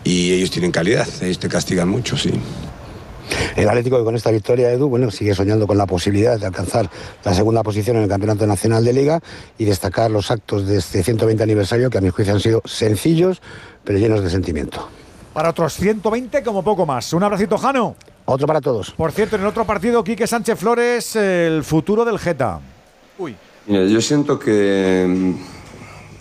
y 0.04 0.32
ellos 0.32 0.50
tienen 0.50 0.72
calidad, 0.72 1.08
ellos 1.22 1.38
te 1.38 1.48
castigan 1.48 1.88
mucho, 1.88 2.18
sí. 2.18 2.32
El 3.56 3.68
Atlético 3.68 3.98
que 3.98 4.04
con 4.04 4.16
esta 4.16 4.30
victoria, 4.30 4.70
Edu, 4.70 4.88
bueno, 4.88 5.10
sigue 5.10 5.34
soñando 5.34 5.66
con 5.66 5.78
la 5.78 5.86
posibilidad 5.86 6.38
de 6.38 6.46
alcanzar 6.46 6.90
la 7.24 7.34
segunda 7.34 7.62
posición 7.62 7.96
en 7.96 8.04
el 8.04 8.08
Campeonato 8.08 8.46
Nacional 8.46 8.84
de 8.84 8.92
Liga 8.92 9.20
y 9.58 9.64
destacar 9.64 10.10
los 10.10 10.30
actos 10.30 10.66
de 10.66 10.78
este 10.78 11.02
120 11.02 11.42
aniversario 11.42 11.90
que 11.90 11.98
a 11.98 12.00
mi 12.00 12.10
juicio 12.10 12.34
han 12.34 12.40
sido 12.40 12.62
sencillos 12.64 13.40
pero 13.84 13.98
llenos 13.98 14.22
de 14.22 14.30
sentimiento. 14.30 14.88
Para 15.32 15.50
otros 15.50 15.74
120 15.74 16.42
como 16.42 16.62
poco 16.62 16.86
más. 16.86 17.12
Un 17.12 17.22
abracito, 17.22 17.56
Jano. 17.56 17.96
Otro 18.24 18.46
para 18.46 18.60
todos. 18.60 18.90
Por 18.92 19.12
cierto, 19.12 19.36
en 19.36 19.42
el 19.42 19.48
otro 19.48 19.64
partido, 19.64 20.04
Quique 20.04 20.26
Sánchez 20.26 20.58
Flores, 20.58 21.16
el 21.16 21.64
futuro 21.64 22.04
del 22.04 22.18
Geta. 22.18 22.60
Uy. 23.18 23.36
Mira, 23.66 23.84
yo 23.84 24.00
siento 24.00 24.38
que, 24.38 25.34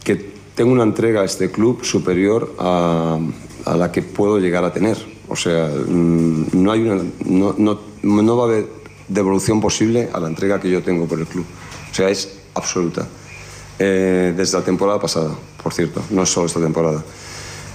que 0.04 0.34
tengo 0.56 0.72
una 0.72 0.84
entrega 0.84 1.22
a 1.22 1.26
este 1.26 1.52
club 1.52 1.84
superior 1.84 2.56
a, 2.60 3.20
a 3.66 3.76
la 3.76 3.92
que 3.92 4.02
puedo 4.02 4.40
llegar 4.40 4.64
a 4.64 4.74
tener. 4.74 4.98
O 5.30 5.36
sea, 5.36 5.68
mm, 5.68 6.48
no, 6.54 6.72
hay 6.72 6.82
una, 6.82 7.04
no, 7.26 7.56
no, 7.58 7.80
no 8.02 8.38
va 8.38 8.44
a 8.44 8.48
haber 8.48 8.68
devolución 9.08 9.62
posible 9.62 10.10
a 10.12 10.20
la 10.20 10.28
entrega 10.28 10.60
que 10.60 10.70
yo 10.70 10.82
tengo 10.82 11.06
por 11.06 11.20
el 11.20 11.28
club. 11.28 11.46
O 11.92 11.94
sea, 11.94 12.10
es 12.10 12.40
absoluta. 12.56 13.08
Eh, 13.78 14.34
desde 14.36 14.58
la 14.58 14.64
temporada 14.64 15.00
pasada, 15.00 15.32
por 15.62 15.74
cierto, 15.74 16.04
no 16.10 16.24
es 16.24 16.30
solo 16.30 16.48
esta 16.48 16.60
temporada. 16.60 17.04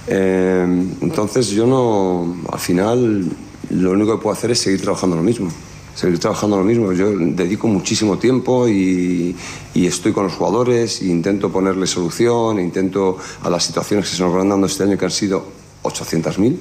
Eh, 0.07 0.87
entonces 1.01 1.49
yo 1.49 1.65
no, 1.65 2.43
al 2.51 2.59
final 2.59 3.25
lo 3.69 3.91
único 3.91 4.15
que 4.15 4.21
puedo 4.21 4.33
hacer 4.35 4.51
es 4.51 4.59
seguir 4.59 4.81
trabajando 4.81 5.15
lo 5.15 5.23
mismo. 5.23 5.49
Seguir 5.95 6.19
trabajando 6.19 6.57
lo 6.57 6.63
mismo. 6.63 6.91
Yo 6.91 7.11
dedico 7.17 7.67
muchísimo 7.67 8.17
tiempo 8.17 8.67
y, 8.67 9.35
y 9.73 9.87
estoy 9.87 10.11
con 10.11 10.25
los 10.25 10.33
jugadores, 10.33 11.01
e 11.01 11.05
intento 11.05 11.51
ponerle 11.51 11.87
solución, 11.87 12.59
e 12.59 12.63
intento 12.63 13.17
a 13.41 13.49
las 13.49 13.63
situaciones 13.63 14.09
que 14.09 14.17
se 14.17 14.23
nos 14.23 14.33
van 14.33 14.49
dando 14.49 14.67
este 14.67 14.83
año, 14.83 14.97
que 14.97 15.05
han 15.05 15.11
sido 15.11 15.45
800.000. 15.83 16.57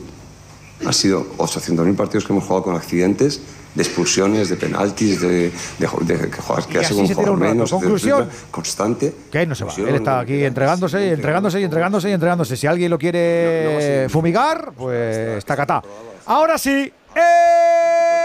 Han 0.86 0.92
sido 0.92 1.26
800.000 1.38 1.96
partidos 1.96 2.24
que 2.24 2.32
hemos 2.32 2.44
jugado 2.44 2.64
con 2.64 2.76
accidentes, 2.76 3.40
de 3.74 3.82
expulsiones, 3.82 4.48
de 4.48 4.56
penaltis, 4.56 5.20
de, 5.20 5.28
de, 5.28 5.88
de, 6.02 6.16
de 6.16 6.30
que 6.68 6.78
hace 6.78 6.94
un 6.94 7.08
jugador 7.08 7.36
menos, 7.36 7.70
Conclusión. 7.70 8.28
constante. 8.50 9.12
Que 9.32 9.46
no 9.46 9.54
se 9.54 9.64
va. 9.64 9.72
Él 9.76 9.96
está 9.96 10.20
aquí 10.20 10.44
entregándose 10.44 11.04
y 11.04 11.10
entregándose 11.10 11.60
y 11.60 11.64
entregándose 11.64 12.08
y 12.08 12.12
entregándose. 12.12 12.56
Si 12.56 12.66
alguien 12.66 12.90
lo 12.90 12.98
quiere 12.98 14.06
fumigar, 14.08 14.72
pues 14.76 15.38
está 15.38 15.56
catá. 15.56 15.82
Ahora 16.26 16.56
sí. 16.56 16.92
Radio 17.14 18.24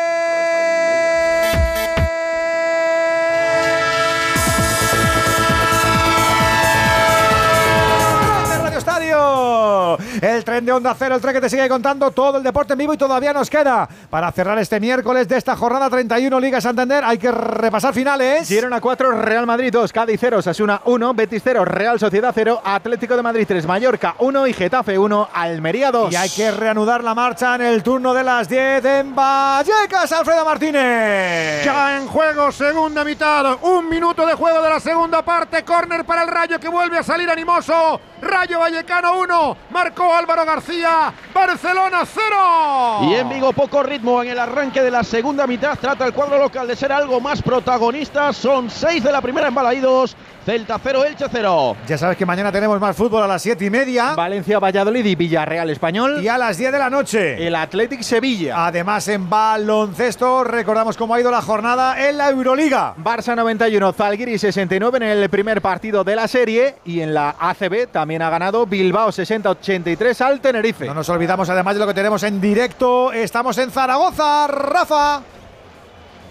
El 10.21 10.43
tren 10.43 10.65
de 10.65 10.71
Onda 10.71 10.93
Cero, 10.97 11.15
el 11.15 11.21
tren 11.21 11.33
que 11.33 11.41
te 11.41 11.49
sigue 11.49 11.69
contando 11.69 12.11
todo 12.11 12.37
el 12.37 12.43
deporte 12.43 12.73
en 12.73 12.79
vivo 12.79 12.93
y 12.93 12.97
todavía 12.97 13.31
nos 13.31 13.49
queda 13.49 13.87
para 14.09 14.31
cerrar 14.31 14.57
este 14.59 14.79
miércoles 14.79 15.27
de 15.27 15.37
esta 15.37 15.55
jornada 15.55 15.89
31 15.89 16.39
Liga 16.39 16.59
Santander. 16.59 17.03
Hay 17.05 17.17
que 17.17 17.31
repasar 17.31 17.93
finales. 17.93 18.47
Girona 18.47 18.81
4, 18.81 19.11
Real 19.21 19.45
Madrid 19.45 19.71
2, 19.71 19.93
Cádiz 19.93 20.19
0, 20.19 20.41
Sasuna 20.41 20.81
1, 20.85 21.13
Betis 21.13 21.41
0, 21.43 21.63
Real 21.63 21.99
Sociedad 21.99 22.31
0, 22.35 22.61
Atlético 22.63 23.15
de 23.15 23.23
Madrid 23.23 23.45
3, 23.47 23.65
Mallorca 23.65 24.15
1 24.19 24.47
y 24.47 24.53
Getafe 24.53 24.97
1, 24.97 25.29
Almería 25.33 25.91
2. 25.91 26.11
Y 26.11 26.15
hay 26.17 26.29
que 26.29 26.51
reanudar 26.51 27.03
la 27.03 27.15
marcha 27.15 27.55
en 27.55 27.61
el 27.61 27.81
turno 27.81 28.13
de 28.13 28.23
las 28.23 28.49
10 28.49 28.83
en 28.83 29.15
Vallecas, 29.15 30.11
Alfredo 30.11 30.43
Martínez. 30.43 31.63
Ya 31.63 31.97
en 31.97 32.07
juego, 32.07 32.51
segunda 32.51 33.03
mitad. 33.03 33.57
Un 33.61 33.87
minuto 33.87 34.25
de 34.25 34.33
juego 34.33 34.61
de 34.61 34.69
la 34.69 34.79
segunda 34.79 35.21
parte. 35.23 35.63
Córner 35.63 36.03
para 36.03 36.23
el 36.23 36.27
Rayo 36.27 36.59
que 36.59 36.67
vuelve 36.67 36.97
a 36.97 37.03
salir 37.03 37.29
animoso. 37.29 37.99
Rayo 38.21 38.59
Vallecano 38.59 39.17
1. 39.19 39.57
Marcó 39.69 40.08
Álvaro 40.13 40.45
García. 40.45 41.13
Barcelona 41.33 42.03
0. 42.05 43.09
Y 43.09 43.15
en 43.15 43.29
Vigo 43.29 43.53
poco 43.53 43.83
ritmo 43.83 44.21
en 44.21 44.29
el 44.29 44.39
arranque 44.39 44.81
de 44.81 44.91
la 44.91 45.03
segunda 45.03 45.47
mitad. 45.47 45.77
Trata 45.79 46.05
el 46.05 46.13
cuadro 46.13 46.37
local 46.37 46.67
de 46.67 46.75
ser 46.75 46.91
algo 46.91 47.19
más 47.19 47.41
protagonista. 47.41 48.33
Son 48.33 48.69
seis 48.69 49.03
de 49.03 49.11
la 49.11 49.21
primera 49.21 49.47
en 49.47 49.55
Balaídos. 49.55 50.15
Celta 50.49 50.79
0, 50.81 51.05
Elche 51.05 51.25
0. 51.31 51.77
Ya 51.87 51.95
sabes 51.95 52.17
que 52.17 52.25
mañana 52.25 52.51
tenemos 52.51 52.79
más 52.79 52.95
fútbol 52.95 53.21
a 53.21 53.27
las 53.27 53.39
7 53.39 53.65
y 53.65 53.69
media. 53.69 54.15
Valencia, 54.15 54.57
Valladolid 54.57 55.05
y 55.05 55.13
Villarreal 55.13 55.69
Español. 55.69 56.23
Y 56.23 56.27
a 56.27 56.39
las 56.39 56.57
10 56.57 56.71
de 56.71 56.79
la 56.79 56.89
noche. 56.89 57.45
El 57.45 57.53
Athletic 57.53 58.01
Sevilla. 58.01 58.65
Además, 58.65 59.07
en 59.09 59.29
baloncesto, 59.29 60.43
recordamos 60.43 60.97
cómo 60.97 61.13
ha 61.13 61.21
ido 61.21 61.29
la 61.29 61.43
jornada 61.43 62.09
en 62.09 62.17
la 62.17 62.31
Euroliga. 62.31 62.95
Barça 62.97 63.35
91, 63.35 63.93
Zalgiris 63.93 64.41
69 64.41 64.97
en 64.97 65.03
el 65.03 65.29
primer 65.29 65.61
partido 65.61 66.03
de 66.03 66.15
la 66.15 66.27
serie. 66.27 66.77
Y 66.83 67.01
en 67.01 67.13
la 67.13 67.35
ACB 67.39 67.85
también 67.91 68.23
ha 68.23 68.31
ganado 68.31 68.65
Bilbao 68.65 69.09
60-83 69.09 70.19
al 70.21 70.41
Tenerife. 70.41 70.87
No 70.87 70.95
nos 70.95 71.09
olvidamos 71.09 71.47
además 71.51 71.75
de 71.75 71.81
lo 71.81 71.85
que 71.85 71.93
tenemos 71.93 72.23
en 72.23 72.41
directo. 72.41 73.13
Estamos 73.13 73.55
en 73.59 73.69
Zaragoza, 73.69 74.47
Rafa. 74.47 75.21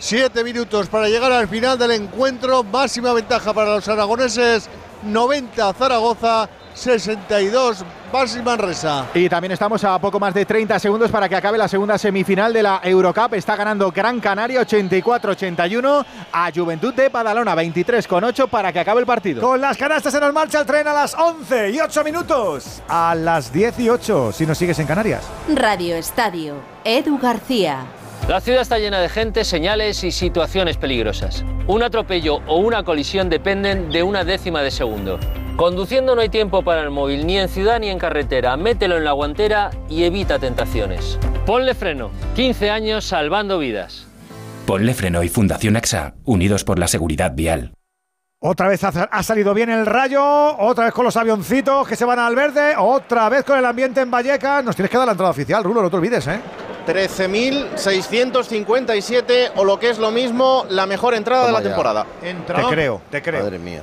Siete 0.00 0.44
minutos 0.44 0.86
para 0.86 1.08
llegar 1.08 1.32
al 1.32 1.48
final 1.48 1.76
del 1.76 1.90
encuentro. 1.90 2.62
Máxima 2.62 3.12
ventaja 3.12 3.52
para 3.52 3.74
los 3.74 3.88
aragoneses. 3.88 4.68
90 5.02 5.72
Zaragoza, 5.74 6.48
62 6.74 7.84
Barça 8.12 8.42
Manresa. 8.42 9.06
Y 9.14 9.28
también 9.28 9.52
estamos 9.52 9.82
a 9.84 9.98
poco 9.98 10.18
más 10.18 10.32
de 10.34 10.44
30 10.44 10.78
segundos 10.78 11.10
para 11.10 11.28
que 11.28 11.36
acabe 11.36 11.58
la 11.58 11.68
segunda 11.68 11.98
semifinal 11.98 12.52
de 12.52 12.62
la 12.62 12.80
Eurocup. 12.82 13.34
Está 13.34 13.56
ganando 13.56 13.90
Gran 13.90 14.20
Canaria 14.20 14.62
84-81 14.62 16.04
a 16.32 16.50
Juventud 16.54 16.94
de 16.94 17.08
Badalona 17.08 17.54
23-8 17.56 18.48
para 18.48 18.72
que 18.72 18.80
acabe 18.80 19.00
el 19.00 19.06
partido. 19.06 19.42
Con 19.42 19.60
las 19.60 19.76
canastas 19.76 20.12
se 20.12 20.20
nos 20.20 20.32
marcha 20.32 20.60
el 20.60 20.66
tren 20.66 20.86
a 20.86 20.92
las 20.92 21.14
11 21.14 21.70
y 21.70 21.80
8 21.80 22.04
minutos. 22.04 22.82
A 22.88 23.14
las 23.16 23.52
18 23.52 24.32
si 24.32 24.46
nos 24.46 24.58
sigues 24.58 24.78
en 24.78 24.86
Canarias. 24.86 25.24
Radio 25.54 25.96
Estadio. 25.96 26.56
Edu 26.84 27.18
García. 27.18 27.84
La 28.26 28.40
ciudad 28.40 28.60
está 28.60 28.78
llena 28.78 29.00
de 29.00 29.08
gente, 29.08 29.44
señales 29.44 30.04
y 30.04 30.10
situaciones 30.10 30.76
peligrosas. 30.76 31.44
Un 31.66 31.82
atropello 31.82 32.40
o 32.46 32.56
una 32.56 32.82
colisión 32.82 33.30
dependen 33.30 33.90
de 33.90 34.02
una 34.02 34.24
décima 34.24 34.62
de 34.62 34.70
segundo. 34.70 35.18
Conduciendo 35.56 36.14
no 36.14 36.20
hay 36.20 36.28
tiempo 36.28 36.62
para 36.62 36.82
el 36.82 36.90
móvil, 36.90 37.26
ni 37.26 37.38
en 37.38 37.48
ciudad 37.48 37.80
ni 37.80 37.88
en 37.88 37.98
carretera. 37.98 38.56
Mételo 38.56 38.98
en 38.98 39.04
la 39.04 39.12
guantera 39.12 39.70
y 39.88 40.04
evita 40.04 40.38
tentaciones. 40.38 41.18
Ponle 41.46 41.74
freno. 41.74 42.10
15 42.36 42.70
años 42.70 43.04
salvando 43.06 43.58
vidas. 43.58 44.06
Ponle 44.66 44.92
freno 44.92 45.22
y 45.22 45.28
Fundación 45.28 45.76
AXA, 45.76 46.14
unidos 46.24 46.64
por 46.64 46.78
la 46.78 46.86
seguridad 46.86 47.32
vial. 47.34 47.72
Otra 48.40 48.68
vez 48.68 48.84
ha, 48.84 48.88
ha, 48.88 49.22
salido 49.22 49.52
bien 49.54 49.70
el 49.70 49.84
rayo, 49.84 50.22
otra 50.58 50.84
vez 50.84 50.94
con 50.94 51.04
los 51.04 51.16
avioncitos 51.16 51.88
que 51.88 51.96
se 51.96 52.04
van 52.04 52.20
al 52.20 52.36
verde, 52.36 52.74
otra 52.76 53.28
vez 53.30 53.42
con 53.42 53.58
el 53.58 53.64
ambiente 53.64 54.02
en 54.02 54.10
Vallecas. 54.10 54.62
Nos 54.62 54.76
tienes 54.76 54.90
que 54.90 54.96
dar 54.98 55.06
la 55.06 55.12
entrada 55.12 55.30
oficial, 55.30 55.64
Rulo, 55.64 55.82
no 55.82 55.90
te 55.90 55.96
olvides, 55.96 56.24
¿eh? 56.28 56.38
13.657 56.88 59.52
o 59.56 59.64
lo 59.64 59.78
que 59.78 59.90
es 59.90 59.98
lo 59.98 60.10
mismo, 60.10 60.64
la 60.70 60.86
mejor 60.86 61.12
entrada 61.14 61.46
Toma 61.46 61.58
de 61.58 61.64
la 61.64 61.68
ya. 61.68 61.68
temporada. 61.74 62.06
Te 62.20 62.34
creo, 62.74 63.00
te 63.10 63.22
creo. 63.22 63.42
Madre 63.44 63.58
mía. 63.58 63.82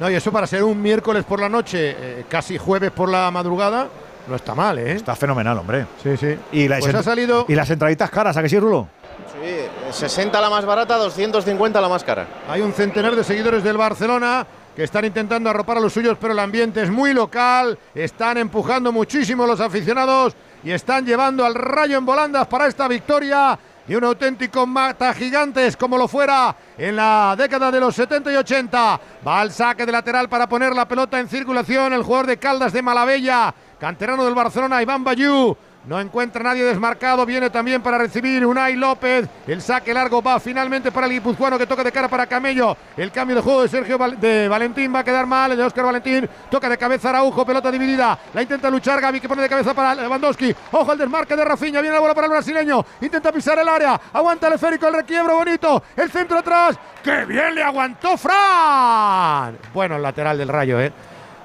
No, 0.00 0.08
y 0.10 0.14
eso 0.14 0.30
para 0.32 0.46
ser 0.46 0.62
un 0.64 0.80
miércoles 0.80 1.24
por 1.24 1.40
la 1.40 1.48
noche, 1.48 1.96
eh, 1.98 2.24
casi 2.28 2.56
jueves 2.56 2.90
por 2.92 3.08
la 3.10 3.30
madrugada, 3.30 3.88
no 4.28 4.36
está 4.36 4.54
mal, 4.54 4.78
¿eh? 4.78 4.92
Está 4.92 5.16
fenomenal, 5.16 5.58
hombre. 5.58 5.86
Sí, 6.02 6.16
sí. 6.16 6.38
Y, 6.52 6.68
las 6.68 6.80
Pues 6.80 6.94
ha 6.94 7.02
salido- 7.02 7.44
y 7.48 7.54
las 7.54 7.68
entraditas 7.70 8.10
caras, 8.10 8.36
¿a 8.36 8.42
que 8.42 8.48
sí, 8.48 8.58
Rulo? 8.58 8.88
Sí, 9.32 9.66
60 9.90 10.40
la 10.40 10.48
más 10.50 10.64
barata, 10.64 10.96
250 10.96 11.80
la 11.80 11.88
más 11.88 12.04
cara. 12.04 12.26
Hay 12.48 12.60
un 12.60 12.72
centenar 12.72 13.16
de 13.16 13.24
seguidores 13.24 13.64
del 13.64 13.76
Barcelona 13.76 14.46
que 14.76 14.84
están 14.84 15.04
intentando 15.04 15.50
arropar 15.50 15.78
a 15.78 15.80
los 15.80 15.92
suyos, 15.92 16.16
pero 16.20 16.32
el 16.32 16.38
ambiente 16.38 16.80
es 16.82 16.90
muy 16.90 17.12
local. 17.12 17.76
Están 17.94 18.38
empujando 18.38 18.92
muchísimo 18.92 19.44
los 19.46 19.60
aficionados 19.60 20.34
y 20.64 20.70
están 20.70 21.04
llevando 21.04 21.44
al 21.44 21.54
rayo 21.54 21.98
en 21.98 22.06
volandas 22.06 22.46
para 22.46 22.66
esta 22.66 22.88
victoria. 22.88 23.58
Y 23.86 23.94
un 23.94 24.04
auténtico 24.04 24.66
mata 24.66 25.14
gigantes 25.14 25.74
como 25.74 25.96
lo 25.96 26.06
fuera 26.06 26.54
en 26.76 26.94
la 26.94 27.34
década 27.38 27.70
de 27.70 27.80
los 27.80 27.94
70 27.94 28.32
y 28.32 28.36
80. 28.36 29.00
Va 29.26 29.40
al 29.40 29.50
saque 29.50 29.86
de 29.86 29.92
lateral 29.92 30.28
para 30.28 30.46
poner 30.46 30.74
la 30.74 30.86
pelota 30.86 31.18
en 31.18 31.28
circulación 31.28 31.94
el 31.94 32.02
jugador 32.02 32.26
de 32.26 32.36
Caldas 32.36 32.72
de 32.74 32.82
Malavella, 32.82 33.54
canterano 33.80 34.26
del 34.26 34.34
Barcelona, 34.34 34.82
Iván 34.82 35.02
Bayú. 35.02 35.56
No 35.88 35.98
encuentra 35.98 36.42
nadie 36.44 36.64
desmarcado. 36.64 37.24
Viene 37.24 37.48
también 37.48 37.80
para 37.80 37.96
recibir 37.96 38.44
Unai 38.44 38.76
López. 38.76 39.26
El 39.46 39.62
saque 39.62 39.94
largo 39.94 40.20
va 40.20 40.38
finalmente 40.38 40.92
para 40.92 41.06
el 41.06 41.14
guipuzcoano 41.14 41.56
que 41.56 41.66
toca 41.66 41.82
de 41.82 41.90
cara 41.90 42.08
para 42.08 42.26
Camello. 42.26 42.76
El 42.94 43.10
cambio 43.10 43.36
de 43.36 43.40
juego 43.40 43.62
de 43.62 43.68
Sergio 43.68 43.96
de 43.96 44.48
Valentín 44.48 44.94
va 44.94 44.98
a 44.98 45.04
quedar 45.04 45.24
mal. 45.24 45.52
El 45.52 45.56
de 45.56 45.64
Óscar 45.64 45.86
Valentín 45.86 46.28
toca 46.50 46.68
de 46.68 46.76
cabeza 46.76 47.08
Araujo. 47.08 47.42
Pelota 47.46 47.70
dividida. 47.70 48.18
La 48.34 48.42
intenta 48.42 48.68
luchar 48.68 49.00
Gaby 49.00 49.18
que 49.18 49.28
pone 49.30 49.40
de 49.40 49.48
cabeza 49.48 49.72
para 49.72 49.94
Lewandowski. 49.94 50.54
Ojo 50.72 50.92
al 50.92 50.98
desmarque 50.98 51.34
de 51.34 51.44
Rafinha. 51.46 51.80
Viene 51.80 51.94
la 51.94 52.00
bola 52.00 52.14
para 52.14 52.26
el 52.26 52.32
brasileño. 52.32 52.84
Intenta 53.00 53.32
pisar 53.32 53.58
el 53.58 53.68
área. 53.68 53.98
Aguanta 54.12 54.48
el 54.48 54.52
esférico. 54.52 54.88
El 54.88 54.94
requiebro 54.94 55.36
bonito. 55.36 55.82
El 55.96 56.10
centro 56.10 56.40
atrás. 56.40 56.78
¡Qué 57.02 57.24
bien 57.24 57.54
le 57.54 57.62
aguantó 57.62 58.18
Fran! 58.18 59.56
Bueno, 59.72 59.96
el 59.96 60.02
lateral 60.02 60.36
del 60.36 60.48
rayo, 60.48 60.78
¿eh? 60.80 60.92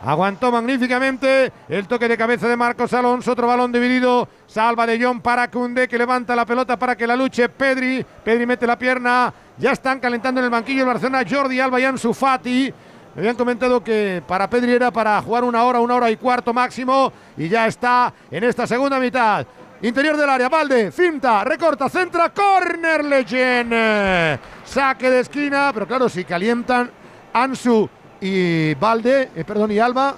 Aguantó 0.05 0.51
magníficamente 0.51 1.53
el 1.69 1.87
toque 1.87 2.09
de 2.09 2.17
cabeza 2.17 2.49
de 2.49 2.57
Marcos 2.57 2.93
Alonso. 2.93 3.31
Otro 3.31 3.47
balón 3.47 3.71
dividido. 3.71 4.27
Salva 4.45 4.85
de 4.85 5.01
John 5.01 5.21
para 5.21 5.49
Cunde 5.49 5.87
que 5.87 5.97
levanta 5.97 6.35
la 6.35 6.45
pelota 6.45 6.77
para 6.77 6.97
que 6.97 7.07
la 7.07 7.15
luche 7.15 7.47
Pedri. 7.47 8.05
Pedri 8.23 8.45
mete 8.45 8.67
la 8.67 8.77
pierna. 8.77 9.33
Ya 9.57 9.71
están 9.71 10.01
calentando 10.01 10.41
en 10.41 10.45
el 10.45 10.51
banquillo 10.51 10.81
el 10.81 10.87
Barcelona 10.87 11.23
Jordi 11.29 11.57
Alba 11.61 11.79
y 11.79 11.85
Ansu 11.85 12.13
Fati. 12.13 12.73
Me 13.15 13.21
habían 13.21 13.37
comentado 13.37 13.81
que 13.81 14.21
para 14.27 14.49
Pedri 14.49 14.73
era 14.73 14.91
para 14.91 15.21
jugar 15.21 15.45
una 15.45 15.63
hora, 15.63 15.79
una 15.79 15.95
hora 15.95 16.11
y 16.11 16.17
cuarto 16.17 16.53
máximo. 16.53 17.13
Y 17.37 17.47
ya 17.47 17.65
está 17.65 18.13
en 18.29 18.43
esta 18.43 18.67
segunda 18.67 18.99
mitad. 18.99 19.45
Interior 19.83 20.17
del 20.17 20.29
área, 20.29 20.49
Valde, 20.49 20.91
finta, 20.91 21.45
recorta, 21.45 21.87
centra, 21.87 22.29
corner 22.29 23.05
Leyen. 23.05 24.39
Saque 24.65 25.09
de 25.09 25.21
esquina, 25.21 25.71
pero 25.73 25.87
claro, 25.87 26.09
si 26.09 26.25
calientan 26.25 26.91
Ansu 27.33 27.89
y 28.23 28.73
Valde, 28.75 29.29
eh, 29.35 29.43
perdón, 29.45 29.71
y 29.71 29.79
Alba, 29.79 30.15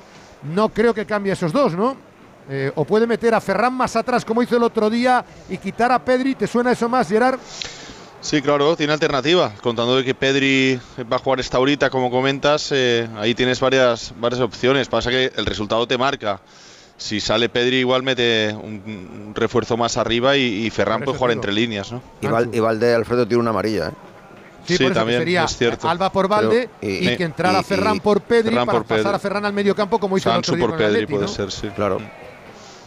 no 0.54 0.70
creo 0.70 0.94
que 0.94 1.06
cambie 1.06 1.34
esos 1.34 1.52
dos, 1.52 1.74
¿no? 1.74 1.98
Eh, 2.48 2.72
o 2.76 2.86
puede 2.86 3.08
meter 3.08 3.34
a 3.34 3.42
Ferran 3.42 3.74
más 3.74 3.96
atrás 3.96 4.24
como 4.24 4.44
hizo 4.44 4.56
el 4.58 4.62
otro 4.64 4.90
día 4.90 5.26
y 5.50 5.58
quitar 5.58 5.92
a 5.92 5.98
Pedri. 5.98 6.36
¿Te 6.36 6.46
suena 6.46 6.72
eso 6.72 6.88
más, 6.88 7.10
Gerard? 7.10 7.40
Sí, 8.22 8.42
claro, 8.42 8.76
tiene 8.76 8.94
alternativa. 8.94 9.52
Contando 9.62 9.96
de 9.98 10.04
que 10.04 10.14
Pedri 10.14 10.80
va 11.12 11.16
a 11.16 11.20
jugar 11.20 11.40
esta 11.40 11.58
horita, 11.60 11.90
como 11.90 12.12
comentas, 12.12 12.72
eh, 12.72 13.08
ahí 13.18 13.34
tienes 13.34 13.60
varias, 13.60 14.14
varias 14.18 14.42
opciones. 14.42 14.88
Pasa 14.88 15.10
que 15.10 15.32
el 15.36 15.46
resultado 15.46 15.88
te 15.88 15.98
marca. 15.98 16.40
Si 16.98 17.20
sale 17.20 17.50
Pedri, 17.50 17.78
igual 17.78 18.04
mete 18.04 18.54
un, 18.54 18.82
un 18.86 19.34
refuerzo 19.36 19.76
más 19.76 19.98
arriba 19.98 20.38
y, 20.38 20.66
y 20.66 20.70
Ferran 20.70 21.02
puede 21.02 21.18
jugar 21.18 21.32
entre 21.34 21.52
líneas, 21.52 21.92
¿no? 21.92 22.02
Y, 22.22 22.28
Val- 22.28 22.50
y 22.54 22.60
Valde 22.60 22.94
Alfredo 22.94 23.28
tiene 23.28 23.42
una 23.42 23.50
amarilla, 23.50 23.88
¿eh? 23.88 23.92
Sí, 24.66 24.78
Sí, 24.78 24.84
por 24.84 24.92
eso 24.92 24.94
que 24.94 25.00
también, 25.00 25.20
sería 25.22 25.44
es 25.44 25.58
cierto. 25.58 25.90
Alba 25.90 26.12
por 26.12 26.28
Valde 26.28 26.70
Pero- 26.82 26.94
y, 26.94 27.10
y- 27.10 27.18
que 27.18 27.24
entrara 27.24 27.60
y- 27.60 27.64
Ferran 27.64 28.00
por 28.00 28.22
Pedri 28.22 28.50
Ferran 28.50 28.66
para 28.66 28.78
por 28.80 28.88
pasar 28.88 29.04
Pedri. 29.04 29.16
a 29.16 29.20
Ferran 29.20 29.46
al 29.46 29.54
medio 29.54 29.76
campo 29.76 30.00
como 30.00 30.18
hizo 30.18 30.32
el 30.32 30.38
otro 30.40 30.56
día 30.56 30.66
por 30.66 30.76
Pedri 30.78 30.86
Atleti, 30.96 31.06
puede 31.14 31.22
¿no? 31.26 31.28
ser, 31.28 31.52
sí. 31.52 31.68
Claro. 31.76 32.00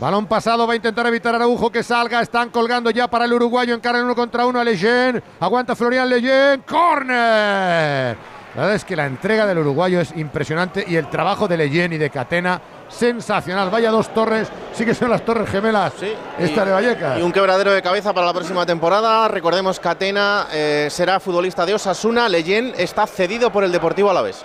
Balón 0.01 0.27
pasado, 0.27 0.65
va 0.67 0.75
a 0.75 0.77
intentar 0.77 1.07
evitar 1.09 1.35
Araujo 1.35 1.71
que 1.73 1.83
salga. 1.83 2.21
Están 2.23 2.51
colgando 2.51 2.89
ya 2.91 3.09
para 3.09 3.25
el 3.25 3.33
uruguayo. 3.33 3.75
Encara 3.75 3.99
en 3.99 4.05
uno 4.05 4.15
contra 4.15 4.47
uno 4.47 4.61
a 4.61 4.65
Leyen. 4.65 5.21
Aguanta 5.41 5.75
Florian 5.75 6.09
Leyen. 6.09 6.63
¡Corner! 6.63 8.17
La 8.55 8.63
verdad 8.63 8.75
es 8.77 8.85
que 8.85 8.95
la 8.97 9.07
entrega 9.07 9.45
del 9.47 9.59
uruguayo 9.59 10.01
es 10.01 10.13
impresionante 10.17 10.85
y 10.87 10.97
el 10.97 11.09
trabajo 11.11 11.49
de 11.49 11.57
Leyen 11.57 11.93
y 11.93 11.99
de 11.99 12.11
Catena 12.11 12.61
sensacional. 12.89 13.70
Vaya 13.70 13.91
dos 13.91 14.12
torres, 14.12 14.49
sí 14.73 14.84
que 14.84 14.94
son 14.94 15.10
las 15.10 15.23
torres 15.25 15.49
gemelas. 15.49 15.92
Esta 16.39 16.65
de 16.65 16.73
Vallecas. 16.73 17.18
Y 17.18 17.23
un 17.23 17.33
quebradero 17.33 17.73
de 17.73 17.83
cabeza 17.83 18.12
para 18.12 18.26
la 18.26 18.33
próxima 18.33 18.67
temporada. 18.67 19.28
Recordemos 19.28 19.78
que 19.78 19.89
Atena 19.89 20.47
eh, 20.52 20.89
será 20.91 21.20
futbolista 21.20 21.65
de 21.65 21.75
Osasuna. 21.75 22.28
Leyen 22.28 22.75
está 22.76 23.07
cedido 23.07 23.50
por 23.50 23.65
el 23.65 23.73
Deportivo 23.73 24.10
Alavés. 24.10 24.44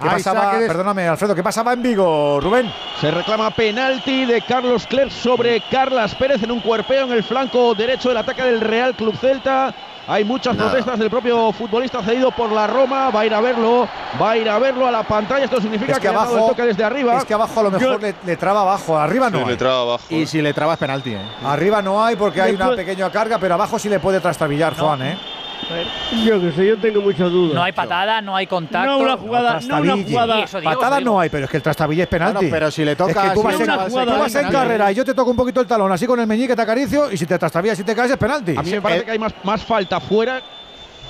¿Qué 0.00 0.08
pasaba? 0.08 0.52
Perdóname, 0.52 1.08
Alfredo, 1.08 1.34
¿qué 1.34 1.42
pasaba 1.42 1.72
en 1.72 1.82
Vigo, 1.82 2.40
Rubén? 2.40 2.72
Se 3.00 3.10
reclama 3.10 3.50
penalti 3.50 4.26
de 4.26 4.42
Carlos 4.42 4.86
Clerc 4.86 5.10
sobre 5.10 5.60
Carlas 5.72 6.14
Pérez 6.14 6.40
en 6.42 6.52
un 6.52 6.60
cuerpeo 6.60 7.04
en 7.04 7.12
el 7.12 7.24
flanco 7.24 7.74
derecho 7.74 8.08
del 8.10 8.18
ataque 8.18 8.42
del 8.42 8.60
Real 8.60 8.94
Club 8.94 9.16
Celta. 9.16 9.74
Hay 10.10 10.24
muchas 10.24 10.56
Nada. 10.56 10.70
protestas 10.70 10.98
del 10.98 11.10
propio 11.10 11.52
futbolista 11.52 12.02
cedido 12.02 12.30
por 12.30 12.50
la 12.50 12.66
Roma. 12.66 13.10
Va 13.10 13.20
a 13.20 13.26
ir 13.26 13.34
a 13.34 13.40
verlo, 13.42 13.86
va 14.20 14.30
a 14.30 14.36
ir 14.38 14.48
a 14.48 14.58
verlo 14.58 14.86
a 14.86 14.90
la 14.90 15.02
pantalla. 15.02 15.44
Esto 15.44 15.60
significa 15.60 15.92
Es 15.92 15.98
que, 15.98 16.06
que 16.06 16.08
le 16.08 16.14
ha 16.14 16.18
dado 16.20 16.32
el 16.32 16.38
abajo- 16.38 16.50
toque 16.52 16.62
desde 16.62 16.82
arriba. 16.82 17.18
Es 17.18 17.24
que 17.26 17.34
abajo 17.34 17.60
a 17.60 17.62
lo 17.64 17.70
mejor 17.70 18.00
le, 18.00 18.14
le 18.24 18.36
traba 18.38 18.62
abajo, 18.62 18.98
arriba 18.98 19.28
no 19.28 19.38
Sí, 19.38 19.44
hay. 19.44 19.50
le 19.50 19.56
traba 19.58 19.80
abajo. 19.82 20.04
Y 20.08 20.26
si 20.26 20.40
le 20.40 20.54
trabas 20.54 20.78
penalti, 20.78 21.12
¿eh? 21.12 21.20
Arriba 21.44 21.82
no 21.82 22.02
hay 22.02 22.16
porque 22.16 22.40
hay 22.40 22.54
una 22.54 22.70
pequeña 22.74 23.10
carga, 23.10 23.38
pero 23.38 23.52
abajo 23.54 23.78
sí 23.78 23.90
le 23.90 24.00
puede 24.00 24.18
trastabillar, 24.20 24.74
Juan, 24.78 25.02
¿eh? 25.02 25.18
Yo 26.24 26.40
que 26.40 26.52
sé, 26.52 26.66
yo 26.66 26.78
tengo 26.78 27.00
muchas 27.00 27.30
dudas. 27.30 27.54
No 27.54 27.62
hay 27.62 27.72
patada, 27.72 28.20
no 28.22 28.34
hay 28.34 28.46
contacto. 28.46 28.88
No 28.90 28.98
una 28.98 29.16
jugada, 29.16 29.60
no 29.60 29.66
una 29.66 29.82
Trastabille. 29.82 30.10
jugada. 30.10 30.36
Sí, 30.36 30.42
eso 30.42 30.60
digo, 30.60 30.72
Patada 30.72 30.96
eso 30.96 30.98
digo. 31.00 31.12
no 31.14 31.20
hay, 31.20 31.28
pero 31.28 31.44
es 31.44 31.50
que 31.50 31.56
el 31.58 31.62
trastabille 31.62 32.02
es 32.02 32.08
penalti. 32.08 32.34
Bueno, 32.36 32.50
pero 32.50 32.70
si 32.70 32.84
le 32.84 32.92
es 32.92 32.98
toca 32.98 33.22
que 33.28 33.30
tú 33.34 33.42
vas, 33.42 33.56
si 33.56 33.62
en, 33.62 33.70
una 33.70 33.84
tú 33.84 33.90
jugada 33.90 34.18
vas 34.18 34.34
en 34.34 34.48
carrera 34.50 34.92
y 34.92 34.94
yo 34.94 35.04
te 35.04 35.14
toco 35.14 35.30
un 35.30 35.36
poquito 35.36 35.60
el 35.60 35.66
talón, 35.66 35.92
así 35.92 36.06
con 36.06 36.18
el 36.20 36.26
meñique 36.26 36.56
te 36.56 36.62
acaricio 36.62 37.10
y 37.12 37.16
si 37.16 37.26
te 37.26 37.38
trastabillas 37.38 37.78
y 37.78 37.84
te 37.84 37.94
caes 37.94 38.10
es 38.10 38.16
penalti. 38.16 38.54
A 38.56 38.62
mí 38.62 38.70
me 38.70 38.80
parece 38.80 39.04
que 39.04 39.10
hay 39.10 39.18
más, 39.18 39.34
más 39.44 39.62
falta 39.62 40.00
fuera 40.00 40.40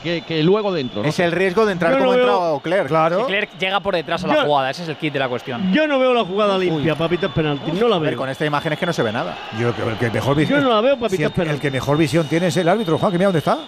que, 0.03 0.23
que 0.23 0.43
luego 0.45 0.73
dentro. 0.73 1.03
¿no? 1.03 1.09
Es 1.09 1.19
el 1.19 1.33
riesgo 1.33 1.67
de 1.67 1.73
entrar 1.73 1.91
Yo 1.93 1.99
no 1.99 2.05
como 2.05 2.13
ha 2.13 2.21
entrado 2.21 2.61
Clerc. 2.61 2.87
Claro. 2.89 3.19
Si 3.21 3.25
Clerc 3.27 3.59
llega 3.59 3.81
por 3.81 3.95
detrás 3.95 4.23
a 4.25 4.29
la 4.29 4.35
Yo- 4.35 4.45
jugada, 4.45 4.71
ese 4.71 4.83
es 4.85 4.89
el 4.89 4.97
kit 4.97 5.13
de 5.13 5.19
la 5.19 5.29
cuestión. 5.29 5.73
Yo 5.73 5.87
no 5.87 5.99
veo 5.99 6.15
la 6.15 6.25
jugada 6.25 6.57
limpia, 6.59 6.95
papitas 6.95 7.31
penalti. 7.33 7.73
No 7.73 7.89
la 7.89 7.97
A 7.97 7.99
ver, 7.99 8.11
veo. 8.11 8.19
con 8.19 8.29
esta 8.29 8.45
imagen 8.47 8.73
es 8.73 8.79
que 8.79 8.87
no 8.87 8.93
se 8.93 9.03
ve 9.03 9.13
nada. 9.13 9.37
Yo 9.59 9.73
creo 9.73 9.87
que 9.87 9.93
el 9.93 9.99
que 9.99 10.11
mejor 10.11 10.37
visión. 10.37 10.61
Yo 10.61 10.69
no 10.69 10.75
la 10.75 10.81
veo, 10.81 10.95
papita, 10.97 11.17
si 11.17 11.23
el, 11.25 11.31
penalti. 11.33 11.55
el 11.55 11.61
que 11.61 11.71
mejor 11.71 11.97
visión 11.97 12.27
tiene 12.29 12.47
es 12.49 12.57
el 12.57 12.69
árbitro, 12.69 12.97
Juan, 12.99 13.11
que 13.13 13.19
mira 13.19 13.27
dónde 13.29 13.39
está. 13.41 13.59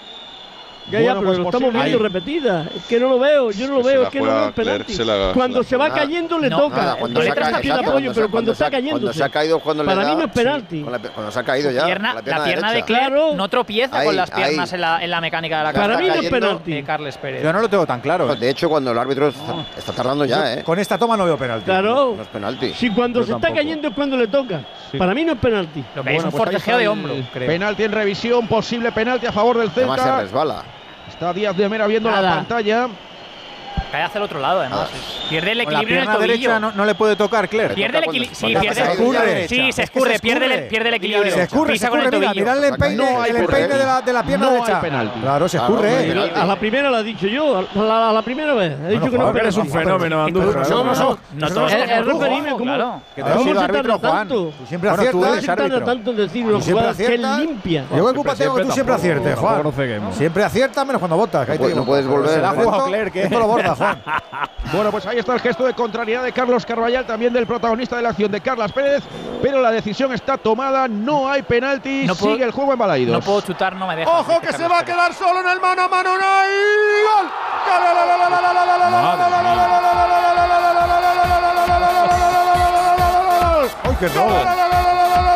Ya, 0.91 1.01
ya, 1.01 1.15
Bueno, 1.15 1.20
pero 1.20 1.27
pues 1.27 1.39
lo 1.39 1.44
estamos 1.44 1.73
viendo 1.73 1.99
Ahí. 1.99 2.02
repetida. 2.02 2.67
Es 2.77 2.85
que 2.85 2.99
no 3.01 3.09
lo 3.09 3.19
veo, 3.19 3.51
yo 3.52 3.69
no 3.69 3.75
lo 3.77 3.83
veo, 3.83 4.02
es 4.05 4.09
que 4.09 4.20
no 4.20 4.27
veo 4.27 4.47
el 4.49 4.52
penalti. 4.52 4.94
la- 5.05 5.31
Cuando 5.35 5.62
se 5.62 5.77
va 5.77 5.91
cayendo 5.93 6.39
le 6.39 6.51
No, 6.51 6.59
toca. 6.59 6.77
Nada, 6.77 6.97
cuando 6.97 7.20
le 7.23 7.31
ha 7.31 7.35
caído, 7.35 7.49
trastienda 7.51 7.77
cuando 7.77 7.91
apoyo, 7.93 8.10
se- 8.10 8.15
pero 8.20 8.31
cuando 8.31 8.52
está 8.52 8.70
cayendo. 8.70 8.91
Cuando 9.01 9.12
se 9.12 9.25
ha 9.25 9.28
caído, 9.28 9.59
cuando 9.60 9.83
le 9.85 9.89
Para 9.91 10.02
da- 10.05 10.10
mí 10.10 10.17
no 10.17 10.25
es 10.27 10.33
penalti. 10.33 10.81
la- 10.83 10.99
Cuando 10.99 11.33
se 11.33 11.39
ha 11.39 11.43
caído 11.43 11.70
ya. 11.70 11.85
Pierna- 11.86 12.15
la 12.15 12.23
pierna, 12.23 12.39
la 12.39 12.44
pierna 12.44 12.73
de 12.73 12.83
Claro. 12.83 13.35
no 13.35 13.49
tropieza 13.49 13.99
Ahí, 13.99 14.07
con 14.07 14.17
las 14.17 14.31
piernas 14.31 14.73
en 14.73 14.81
la, 14.81 15.05
en 15.05 15.10
la 15.10 15.20
mecánica 15.20 15.59
de 15.59 15.65
la 15.65 15.73
Para 15.73 15.97
mí 15.99 16.07
no 16.09 16.15
es 16.15 16.28
penalti. 16.31 16.73
de 16.75 16.85
Carles 16.85 17.17
Pérez. 17.19 17.43
Yo 17.43 17.52
no 17.52 17.60
lo 17.60 17.69
tengo 17.69 17.86
tan 17.86 18.01
claro. 18.01 18.33
¿eh? 18.33 18.36
De 18.36 18.51
hecho, 18.51 18.69
cuando 18.69 18.91
el 18.93 18.99
árbitro 18.99 19.28
está, 19.28 19.65
está 19.77 19.93
tardando 19.93 20.25
ya, 20.25 20.55
¿eh? 20.55 20.62
Con 20.65 20.78
esta 20.78 20.99
toma 20.99 21.17
no 21.17 21.25
veo 21.25 21.36
penalti. 21.36 21.65
Claro. 21.67 22.15
No 22.17 22.23
es 22.23 22.28
penalti. 22.28 22.75
Si 22.75 22.91
cuando 22.91 23.23
se 23.23 23.33
está 23.33 23.52
cayendo 23.52 23.89
es 23.89 23.94
cuando 23.94 24.17
le 24.17 24.27
toca. 24.28 24.60
Para 24.99 25.15
mí 25.15 25.25
no 25.25 25.33
es 25.33 25.39
penalti. 25.39 25.85
Lo 25.94 26.02
que 26.02 26.17
es 26.17 26.25
un 26.25 26.31
pues 26.31 26.43
forcejeo 26.43 26.78
de 26.78 26.89
hombro. 26.89 27.15
Penalti 27.35 27.85
en 27.85 27.93
revisión, 27.93 28.47
posible 28.49 28.91
penalti 28.93 29.27
a 29.27 29.33
favor 29.33 29.59
del 29.59 29.70
Además 29.70 29.99
se 30.01 30.05
Celta. 30.07 30.20
resbala. 30.23 30.62
Está 31.20 31.34
Díaz 31.34 31.55
de 31.55 31.68
Mera 31.68 31.86
viendo 31.86 32.10
la 32.10 32.23
pantalla. 32.23 32.89
Cae 33.91 34.02
hacia 34.05 34.19
el 34.19 34.25
otro 34.25 34.39
lado, 34.41 34.60
además. 34.60 34.89
Pierde 35.28 35.52
el 35.52 35.65
Con 35.65 35.73
la 35.73 35.81
equilibrio 35.81 35.97
en 35.97 36.02
el 36.02 36.07
pierna 36.07 36.15
tobillo. 36.15 36.33
derecha 36.33 36.60
no, 36.60 36.73
no 36.73 36.85
le 36.85 36.94
puede 36.94 37.17
tocar 37.17 37.49
Clerc. 37.49 37.75
Pierde 37.75 37.99
el 37.99 38.05
equilibrio. 38.05 38.35
Sí, 38.36 38.47
pierde 38.47 38.75
se 38.75 38.93
escurre. 38.93 39.49
Sí, 39.49 39.57
se 39.57 39.57
Es 39.57 39.67
que 39.67 39.73
se 39.73 39.83
escurre, 39.83 40.19
pierde 40.20 40.44
el, 40.47 40.52
escurre. 40.52 40.69
pierde 40.70 40.89
el 40.89 40.94
equilibrio. 40.94 41.33
Se 41.35 41.43
escurre, 41.43 41.67
se 41.69 41.73
Pisa 41.73 41.89
con 41.91 42.01
escurre, 42.01 42.17
el 42.17 42.20
mira, 42.20 42.35
mira 42.35 42.52
el 42.52 42.65
empeine, 42.73 42.97
No 42.97 43.20
hay 43.20 43.31
el 43.31 43.36
empeine 43.39 43.69
de 43.78 43.85
la, 43.85 44.01
de 44.02 44.12
la 44.12 44.23
pierna 44.23 44.47
No 44.47 44.52
derecha. 44.52 44.81
penalti. 44.81 45.20
Claro, 45.20 45.49
se 45.49 45.59
Claro, 45.59 45.75
escurre. 45.75 46.15
no 46.15 46.25
¿eh? 46.25 46.33
A 46.36 46.44
la 46.47 46.57
primera 46.57 46.91
la 46.91 46.99
ha 46.99 47.02
dicho 47.02 47.27
yo, 47.27 47.59
a 47.59 47.62
la, 47.83 48.10
a 48.10 48.12
la 48.12 48.23
primera 48.23 48.55
vez. 48.55 48.73
He 48.81 48.89
dicho 48.91 49.01
Bueno, 49.01 49.10
que 49.12 49.19
no 49.19 49.39
eres 49.41 49.57
un 49.57 49.62
penalti. 49.67 49.85
fenómeno, 49.85 50.25
Andújar. 50.25 50.69
No, 50.70 50.85
No, 50.85 50.85
no, 50.85 50.94
no, 50.94 51.19
No 51.35 51.49
no, 51.49 51.55
todos 51.55 51.73
Es, 51.73 51.78
no, 51.78 51.83
es 51.85 51.89
tenemos 51.89 52.07
no, 52.07 52.12
ojo, 52.15 52.20
referirme 52.23 52.51
como. 52.52 52.65
claro. 52.65 53.02
Que 53.17 53.23
tú 53.23 53.27
has 53.28 53.33
¿Cómo 53.35 53.44
sido 53.44 53.59
se 53.59 53.65
árbitro, 53.65 53.93
tarda 53.99 54.09
Juan. 54.09 54.28
tanto? 54.28 54.35
Tú 54.59 54.67
siempre 54.67 54.91
aciertas. 54.91 55.12
¿Cómo 55.12 55.27
eres 55.27 55.44
se 55.44 55.51
árbitro. 55.51 55.85
tanto 55.85 56.10
en 56.10 56.17
decir 56.17 56.47
una 56.47 56.60
jugada 56.60 56.94
que 56.94 57.19
limpia? 57.19 57.85
Yo 57.97 58.07
qué 58.07 58.15
culpa 58.15 58.35
tengo 58.36 58.55
que 58.55 58.62
tú 58.65 58.70
siempre 58.73 58.94
aciertes, 58.94 59.39
Juan. 59.39 59.62
Siempre 60.12 60.44
aciertas 60.44 60.86
menos 60.86 61.01
cuando 61.01 61.17
votas. 61.17 61.49
No 61.49 61.55
te 61.55 61.83
puedes- 61.83 62.07
volver. 62.07 62.31
Se 62.31 62.41
la 62.41 62.51
ha 62.51 62.52
Esto- 62.52 62.65
jugado 62.65 62.85
Clerc, 62.86 63.17
¿eh? 63.17 63.23
Esto 63.25 63.39
lo 63.39 63.47
borda, 63.47 63.75
Juan. 63.81 64.02
Bueno, 64.73 64.91
pues 64.91 65.07
ahí 65.07 65.18
está 65.18 65.33
el 65.33 65.41
gesto 65.41 65.65
de 65.65 65.73
contrariedad 65.75 66.23
de 66.23 66.33
Carlos 66.33 66.67
Carvallal, 66.67 67.07
también 67.07 67.33
del 67.33 67.47
protagonista 67.47 67.97
de 67.97 68.02
la 68.02 68.10
acción 68.10 68.31
de 68.31 68.41
Carlas 68.42 68.70
Pérez. 68.73 69.02
Pero 69.42 69.60
la 69.62 69.70
decisión 69.70 70.12
está 70.12 70.36
tomada, 70.36 70.86
no 70.86 71.31
hay 71.31 71.41
penalti, 71.42 72.05
No 72.07 72.15
puedo- 72.15 72.34
sigue 72.34 72.44
el 72.44 72.50
juego 72.52 72.75
en 72.75 72.78
Balaidos. 72.78 73.12
No 73.15 73.20
puedo 73.23 73.41
chutar, 73.41 73.75
no 73.75 73.86
me 73.86 73.97
deja. 73.97 74.10
Ojo 74.10 74.39
que 74.41 74.52
se 74.52 74.68
va 74.68 74.81
a 74.81 74.84
quedar 74.84 75.15
solo 75.15 75.41
en 75.41 75.49
el 75.49 75.60
mano 75.60 75.83
a 75.83 75.89
mano. 75.89 76.10
¡No 76.18 76.25
hay 76.25 76.50
gol! 77.23 77.31
¡Ay, 83.83 83.97
qué 83.99 84.09
robo! 84.09 84.31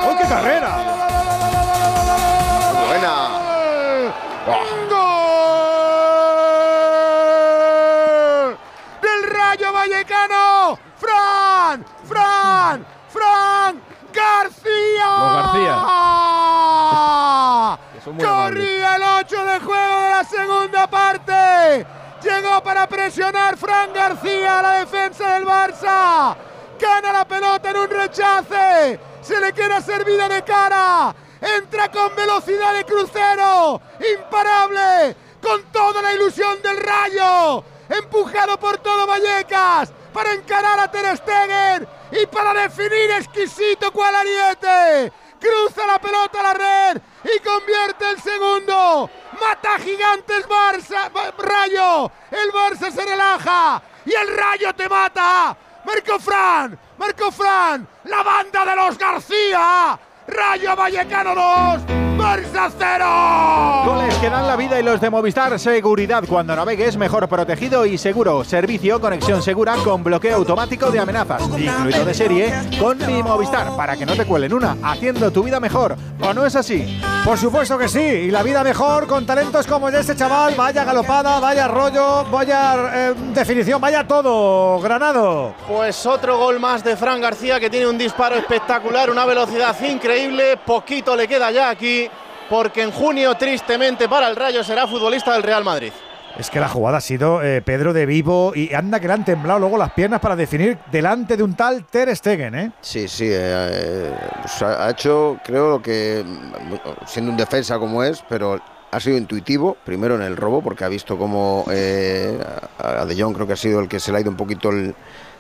¡Ay, 0.09 0.17
qué 0.21 0.29
carrera! 0.29 0.71
Buena. 2.87 3.15
¡Gol! 7.25 8.59
¡Del 9.03 9.23
Rayo 9.55 9.73
Vallecano! 9.73 10.77
¡Fran! 10.97 11.87
¡Fran! 12.05 12.85
¡Fran! 13.09 13.81
¡García! 14.13 15.07
Los 15.21 15.31
García. 18.17 18.27
Corría 18.27 18.97
el 18.97 19.03
8 19.03 19.45
de 19.45 19.61
juego 19.61 20.01
de 20.01 20.11
la 20.11 20.25
segunda 20.25 20.91
parte. 20.91 21.87
Llegó 22.21 22.65
para 22.65 22.89
presionar 22.89 23.57
Fran 23.57 23.93
García 23.93 24.59
a 24.59 24.63
la 24.63 24.73
defensa 24.81 25.35
del 25.35 25.47
Barça. 25.47 26.35
Gana 26.81 27.13
la 27.13 27.25
pelota 27.25 27.71
en 27.71 27.77
un 27.77 27.91
rechace. 27.91 28.99
Se 29.21 29.41
le 29.41 29.53
queda 29.53 29.81
servida 29.81 30.29
de 30.29 30.43
cara. 30.43 31.15
Entra 31.41 31.93
con 31.93 32.17
velocidad 32.17 32.75
de 32.75 32.85
crucero. 32.85 33.81
Imparable. 34.19 35.17
Con 35.41 35.63
toda 35.71 36.03
la 36.03 36.13
ilusión 36.13 36.61
del 36.61 36.77
rayo. 36.79 37.65
Empujado 37.89 38.59
por 38.59 38.79
todo 38.79 39.07
Vallecas. 39.07 39.93
Para 40.13 40.33
encarar 40.33 40.79
a 40.81 40.91
Ter 40.91 41.17
Stegen. 41.17 41.89
Y 42.13 42.27
para 42.27 42.55
definir 42.55 43.11
exquisito 43.19 43.91
cual 43.93 44.15
ariete. 44.15 45.13
Cruza 45.41 45.87
la 45.87 45.99
pelota 46.01 46.41
a 46.41 46.43
la 46.43 46.55
red. 46.55 47.03
Y 47.25 47.39
convierte 47.41 48.09
el 48.11 48.21
segundo. 48.21 49.11
Mata 49.41 49.79
gigantes 49.79 50.47
Barça. 50.49 51.11
Ba- 51.13 51.35
Rayo. 51.37 52.11
El 52.31 52.53
Barça 52.53 52.91
se 52.91 53.05
relaja. 53.05 53.83
Y 54.07 54.13
el 54.15 54.37
rayo 54.37 54.73
te 54.75 54.89
mata. 54.89 55.57
Marco 55.85 56.19
Fran. 56.19 56.79
Marco 56.97 57.31
Fran. 57.33 57.87
La 58.05 58.23
banda 58.23 58.65
de 58.65 58.77
los 58.77 58.97
García. 58.97 59.99
Rayo 60.35 60.75
Vallecano 60.75 61.35
2. 61.35 62.05
Barça 62.17 62.71
0. 62.79 63.05
Goles 63.87 64.15
que 64.17 64.31
dan 64.31 64.47
la 64.47 64.57
vida 64.57 64.79
y 64.79 64.83
los 64.83 65.01
de 65.01 65.11
Movistar 65.11 65.59
Seguridad. 65.59 66.23
Cuando 66.29 66.55
navegues, 66.55 66.97
mejor 66.97 67.29
protegido 67.29 67.87
y 67.87 67.99
seguro. 67.99 68.45
Servicio, 68.45 69.01
conexión 69.01 69.43
segura 69.43 69.75
con 69.83 70.03
bloqueo 70.05 70.37
automático 70.37 70.91
de 70.91 71.01
amenazas. 71.01 71.43
Incluido 71.43 72.05
de 72.05 72.15
serie 72.15 72.53
con 72.81 72.99
mi 72.99 73.23
Movistar. 73.23 73.77
Para 73.77 73.97
que 73.97 74.07
no 74.07 74.15
te 74.15 74.25
cuelen 74.27 74.53
una, 74.55 74.77
haciendo 74.83 75.31
tu 75.33 75.43
vida 75.43 75.59
mejor. 75.61 75.97
¿O 76.21 76.33
no 76.33 76.47
es 76.47 76.55
así? 76.55 77.01
Por 77.25 77.37
supuesto 77.37 77.77
que 77.77 77.89
sí. 77.89 78.01
Y 78.01 78.31
la 78.31 78.43
vida 78.43 78.63
mejor 78.63 79.07
con 79.07 79.27
talentos 79.27 79.67
como 79.67 79.89
el 79.89 79.95
de 79.95 80.01
este 80.01 80.15
chaval. 80.15 80.55
Vaya 80.57 80.85
galopada, 80.85 81.41
vaya 81.41 81.69
rollo, 81.69 82.25
vaya 82.31 82.77
eh, 82.93 83.15
definición, 83.35 83.81
vaya 83.81 84.07
todo. 84.07 84.81
Granado. 84.81 85.55
Pues 85.69 86.07
otro 86.07 86.39
gol 86.39 86.61
más 86.61 86.85
de 86.85 86.97
Fran 86.97 87.21
García 87.21 87.59
que 87.59 87.71
tiene 87.71 87.89
un 87.89 87.99
disparo 87.99 88.37
espectacular, 88.37 89.11
una 89.11 89.25
velocidad 89.25 89.77
increíble. 89.83 90.24
Poquito 90.65 91.15
le 91.15 91.29
queda 91.29 91.51
ya 91.51 91.71
aquí 91.71 92.09
porque 92.49 92.83
en 92.83 92.91
junio, 92.91 93.35
tristemente 93.35 94.09
para 94.09 94.29
el 94.29 94.37
Rayo, 94.37 94.63
será 94.63 94.87
futbolista 94.87 95.33
del 95.33 95.43
Real 95.43 95.65
Madrid. 95.65 95.93
Es 96.39 96.51
que 96.51 96.59
la 96.59 96.69
jugada 96.69 96.99
ha 96.99 97.01
sido 97.01 97.43
eh, 97.43 97.63
Pedro 97.63 97.93
de 97.93 98.07
Vivo 98.07 98.53
y 98.57 98.75
anda 98.75 98.99
que 98.99 99.07
le 99.07 99.13
han 99.13 99.25
temblado 99.25 99.61
luego 99.61 99.79
las 99.79 99.93
piernas 99.93 100.21
para 100.21 100.35
definir 100.35 100.79
delante 100.91 101.37
de 101.37 101.45
un 101.45 101.55
tal 101.55 101.85
Ter 101.85 102.15
Stegen, 102.15 102.55
¿eh? 102.57 102.73
Sí, 102.81 103.07
sí, 103.07 103.27
eh, 103.27 103.39
eh, 103.39 104.15
pues 104.41 104.63
ha 104.63 104.91
hecho, 104.91 105.39
creo, 105.45 105.71
lo 105.71 105.83
que, 105.83 106.25
siendo 107.07 107.31
un 107.31 107.37
defensa 107.37 107.79
como 107.79 108.03
es, 108.03 108.25
pero 108.29 108.61
ha 108.95 109.01
sido 109.01 109.17
intuitivo, 109.17 109.77
primero 109.85 110.15
en 110.15 110.23
el 110.23 110.37
robo, 110.37 110.63
porque 110.63 110.85
ha 110.85 110.89
visto 110.89 111.19
como 111.19 111.65
eh, 111.71 112.39
a 112.79 113.03
a 113.03 113.07
De 113.07 113.21
Jong 113.21 113.35
creo 113.35 113.47
que 113.47 113.55
ha 113.55 113.57
sido 113.57 113.81
el 113.81 113.89
que 113.89 113.99
se 113.99 114.13
le 114.13 114.19
ha 114.19 114.21
ido 114.21 114.31
un 114.31 114.37
poquito 114.37 114.71
el, 114.71 114.95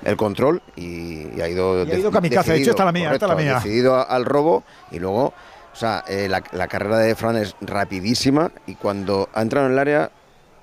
el 0.04 0.16
control 0.16 0.62
y, 0.76 1.26
y 1.36 1.40
ha 1.40 1.48
ido... 1.48 1.84
Y 1.84 1.90
ha 1.92 1.98
ido 1.98 2.10
kamikaze, 2.10 2.52
ha 2.52 2.54
dicho, 2.54 2.70
esta 2.70 2.82
es 2.82 2.86
la 2.86 2.92
mía, 2.92 3.12
esta 3.12 3.16
es 3.16 3.20
la 3.22 3.34
correcto, 3.34 3.44
mía. 3.48 3.56
ha 3.56 3.60
decidido 3.62 4.08
al 4.10 4.24
robo 4.24 4.62
y 4.90 4.98
luego, 4.98 5.26
o 5.72 5.76
sea, 5.76 6.04
eh, 6.06 6.28
la, 6.28 6.42
la 6.52 6.68
carrera 6.68 6.98
de 6.98 7.14
Fran 7.14 7.36
es 7.36 7.56
rapidísima 7.60 8.50
y 8.66 8.74
cuando 8.74 9.28
ha 9.34 9.42
entrado 9.42 9.66
en 9.66 9.72
el 9.72 9.78
área 9.78 10.10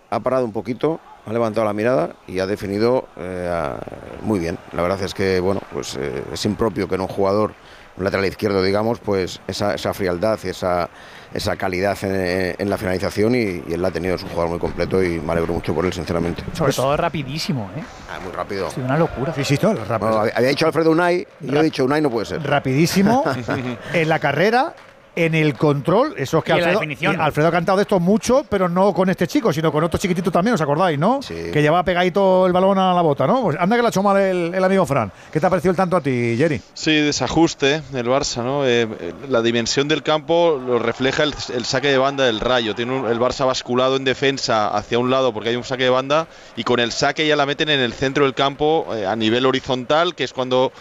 ha 0.10 0.20
parado 0.20 0.46
un 0.46 0.52
poquito, 0.54 1.00
ha 1.26 1.34
levantado 1.34 1.66
la 1.66 1.74
mirada 1.74 2.16
y 2.28 2.40
ha 2.40 2.46
definido 2.48 3.08
eh, 3.18 3.50
a- 3.52 3.80
muy 4.24 4.40
bien. 4.40 4.58
La 4.74 4.82
verdad 4.82 5.02
es 5.04 5.14
que, 5.14 5.40
bueno, 5.40 5.62
pues 5.74 5.96
eh, 6.00 6.24
es 6.34 6.46
impropio 6.46 6.88
que 6.88 6.96
en 6.96 7.02
un 7.02 7.08
jugador, 7.08 7.54
un 7.98 8.04
lateral 8.04 8.26
izquierdo, 8.26 8.62
digamos, 8.64 9.00
pues 9.00 9.40
esa, 9.48 9.74
esa 9.76 9.94
frialdad 9.94 10.40
y 10.44 10.50
esa, 10.50 10.90
esa 11.34 11.56
calidad 11.56 11.98
en, 12.04 12.56
en 12.58 12.70
la 12.70 12.78
finalización 12.78 13.36
y, 13.36 13.64
y 13.68 13.74
él 13.74 13.82
la 13.82 13.88
ha 13.90 13.92
tenido, 13.92 14.16
es 14.16 14.24
un 14.24 14.30
jugador 14.30 14.50
muy 14.50 14.60
completo 14.60 15.02
y 15.02 15.20
me 15.20 15.32
alegro 15.32 15.54
mucho 15.54 15.74
por 15.74 15.86
él, 15.86 15.94
sinceramente. 15.94 16.44
Sobre 16.54 16.74
todo 16.74 16.96
rapidísimo, 16.98 17.70
¿eh? 17.78 17.84
Ah, 18.12 18.20
muy 18.24 18.32
rápido. 18.34 18.68
Ha 18.68 18.72
sido 18.72 18.86
una 18.86 18.98
locura. 18.98 19.34
Sí, 19.34 19.44
sí, 19.44 19.58
todo 19.58 19.74
rápido. 19.76 20.00
Bueno, 20.00 20.18
había 20.22 20.34
había 20.36 20.50
dicho 20.50 20.66
Alfredo 20.66 20.92
Unai 20.92 21.26
y 21.42 21.48
yo 21.52 21.60
he 21.60 21.64
dicho 21.64 21.86
Unai 21.86 22.02
no 22.02 22.10
puede 22.10 22.26
ser. 22.26 22.44
Rapidísimo 22.44 23.24
en 23.94 24.10
la 24.10 24.20
carrera. 24.20 24.74
En 25.14 25.36
el 25.36 25.56
control, 25.56 26.14
eso 26.16 26.38
es 26.38 26.44
que 26.46 26.54
Alfredo, 26.54 26.80
definición. 26.80 27.18
y 27.18 27.22
Alfredo 27.22 27.50
ha 27.50 27.52
cantado 27.52 27.78
de 27.78 27.82
esto 27.82 28.00
mucho, 28.00 28.46
pero 28.48 28.70
no 28.70 28.94
con 28.94 29.10
este 29.10 29.28
chico, 29.28 29.52
sino 29.52 29.70
con 29.70 29.84
otro 29.84 30.00
chiquitito 30.00 30.32
también, 30.32 30.54
¿os 30.54 30.62
acordáis, 30.62 30.98
no? 30.98 31.20
Que 31.28 31.62
llevaba 31.62 31.84
pegadito 31.84 32.48
el 32.48 32.54
balón 32.54 32.78
a 32.80 32.94
la 32.94 33.02
bota, 33.02 33.28
¿no? 33.28 33.42
Pues 33.44 33.58
anda 33.60 33.76
que 33.76 33.82
la 33.82 33.90
ha 33.90 33.92
hecho 33.92 34.02
mal 34.04 34.16
el, 34.18 34.54
el 34.56 34.64
amigo 34.64 34.86
Fran. 34.86 35.12
¿Qué 35.30 35.42
te 35.42 35.46
ha 35.46 35.50
parecido 35.50 35.72
el 35.72 35.76
tanto 35.76 35.98
a 35.98 36.02
ti, 36.02 36.36
Jerry? 36.38 36.62
Sí, 36.74 36.96
desajuste 36.96 37.82
el 37.94 38.08
Barça, 38.08 38.42
¿no? 38.42 38.66
Eh, 38.66 38.84
eh, 38.84 39.14
la 39.28 39.42
dimensión 39.42 39.90
del 39.90 40.02
campo 40.02 40.58
lo 40.66 40.80
refleja 40.80 41.24
el, 41.24 41.34
el 41.54 41.66
saque 41.66 41.90
de 41.90 41.98
banda 41.98 42.24
del 42.26 42.40
Rayo. 42.40 42.74
Tiene 42.74 42.98
un- 42.98 43.08
el 43.10 43.20
Barça 43.20 43.46
basculado 43.46 43.98
en 43.98 44.06
defensa 44.06 44.70
hacia 44.70 44.98
un 44.98 45.10
lado 45.12 45.34
porque 45.34 45.50
hay 45.50 45.58
un 45.58 45.66
saque 45.66 45.84
de 45.84 45.90
banda 45.90 46.28
y 46.56 46.64
con 46.64 46.80
el 46.80 46.94
saque 46.94 47.28
ya 47.28 47.36
la 47.36 47.46
meten 47.46 47.68
en 47.70 47.82
el 47.82 47.92
centro 47.94 48.24
del 48.24 48.34
campo 48.34 48.88
eh, 48.96 49.06
a 49.06 49.16
nivel 49.18 49.46
horizontal, 49.46 50.16
que 50.16 50.24
es 50.24 50.32
cuando 50.32 50.72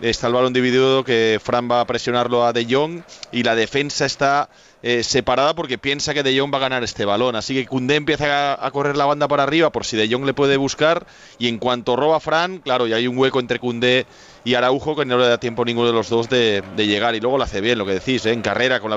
está 0.00 0.26
el 0.26 0.32
balón 0.32 0.52
dividido 0.52 1.04
que 1.04 1.40
Fran 1.42 1.70
va 1.70 1.80
a 1.80 1.86
presionarlo 1.86 2.44
a 2.44 2.52
De 2.52 2.66
Jong 2.68 3.02
y 3.32 3.42
la 3.42 3.54
defensa 3.54 4.06
está 4.06 4.48
eh, 4.82 5.02
separada 5.02 5.54
porque 5.54 5.76
piensa 5.76 6.14
que 6.14 6.22
De 6.22 6.38
Jong 6.38 6.52
va 6.52 6.56
a 6.58 6.62
ganar 6.62 6.82
este 6.82 7.04
balón. 7.04 7.36
Así 7.36 7.54
que 7.54 7.66
Koundé 7.66 7.96
empieza 7.96 8.64
a, 8.64 8.70
correr 8.70 8.96
la 8.96 9.04
banda 9.04 9.28
para 9.28 9.42
arriba 9.42 9.70
por 9.70 9.84
si 9.84 9.96
De 9.96 10.08
Jong 10.10 10.24
le 10.24 10.32
puede 10.32 10.56
buscar 10.56 11.06
y 11.38 11.48
en 11.48 11.58
cuanto 11.58 11.96
roba 11.96 12.18
Fran, 12.20 12.58
claro, 12.58 12.86
y 12.86 12.94
hay 12.94 13.06
un 13.06 13.18
hueco 13.18 13.40
entre 13.40 13.58
Koundé 13.58 14.06
y 14.44 14.54
Araujo 14.54 14.96
que 14.96 15.04
no 15.04 15.18
le 15.18 15.28
da 15.28 15.38
tiempo 15.38 15.62
a 15.62 15.64
ninguno 15.66 15.88
de 15.88 15.92
los 15.92 16.08
dos 16.08 16.28
de, 16.30 16.62
llegar 16.76 17.14
y 17.14 17.20
luego 17.20 17.36
lo 17.36 17.44
hace 17.44 17.60
bien, 17.60 17.76
lo 17.78 17.84
que 17.84 17.92
decís, 17.92 18.24
¿eh? 18.24 18.32
en 18.32 18.40
carrera 18.40 18.80
con 18.80 18.90
la 18.90 18.96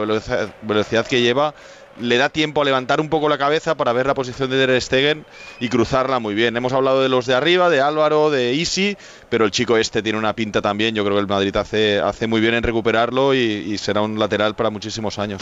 velocidad, 0.62 1.06
que 1.08 1.22
lleva. 1.22 1.54
Le 2.00 2.18
da 2.18 2.30
tiempo 2.30 2.62
a 2.62 2.66
levantar 2.66 3.00
un 3.00 3.10
poco 3.10 3.30
la 3.30 3.38
cabeza 3.38 3.76
para 3.76 3.94
ver 3.94 4.08
la 4.08 4.16
posición 4.16 4.50
de 4.50 4.66
Ter 4.66 4.82
Stegen 4.82 5.28
y 5.60 5.70
cruzarla 5.70 6.18
muy 6.18 6.34
bien. 6.34 6.58
Hemos 6.58 6.74
hablado 6.74 7.04
de 7.04 7.10
los 7.10 7.28
de 7.28 7.36
arriba, 7.36 7.70
de 7.70 7.82
Álvaro, 7.82 8.32
de 8.32 8.54
Isi, 8.54 8.98
pero 9.34 9.46
el 9.46 9.52
chico 9.52 9.78
este 9.78 10.04
tiene 10.04 10.20
una 10.20 10.36
pinta 10.36 10.62
también. 10.62 10.94
Yo 10.94 11.04
creo 11.04 11.16
que 11.16 11.22
el 11.22 11.28
Madrid 11.28 11.56
hace, 11.56 12.00
hace 12.00 12.28
muy 12.28 12.40
bien 12.40 12.54
en 12.54 12.62
recuperarlo 12.62 13.34
y, 13.34 13.40
y 13.40 13.80
será 13.80 14.04
un 14.04 14.20
lateral 14.20 14.54
para 14.54 14.70
muchísimos 14.70 15.18
años. 15.18 15.42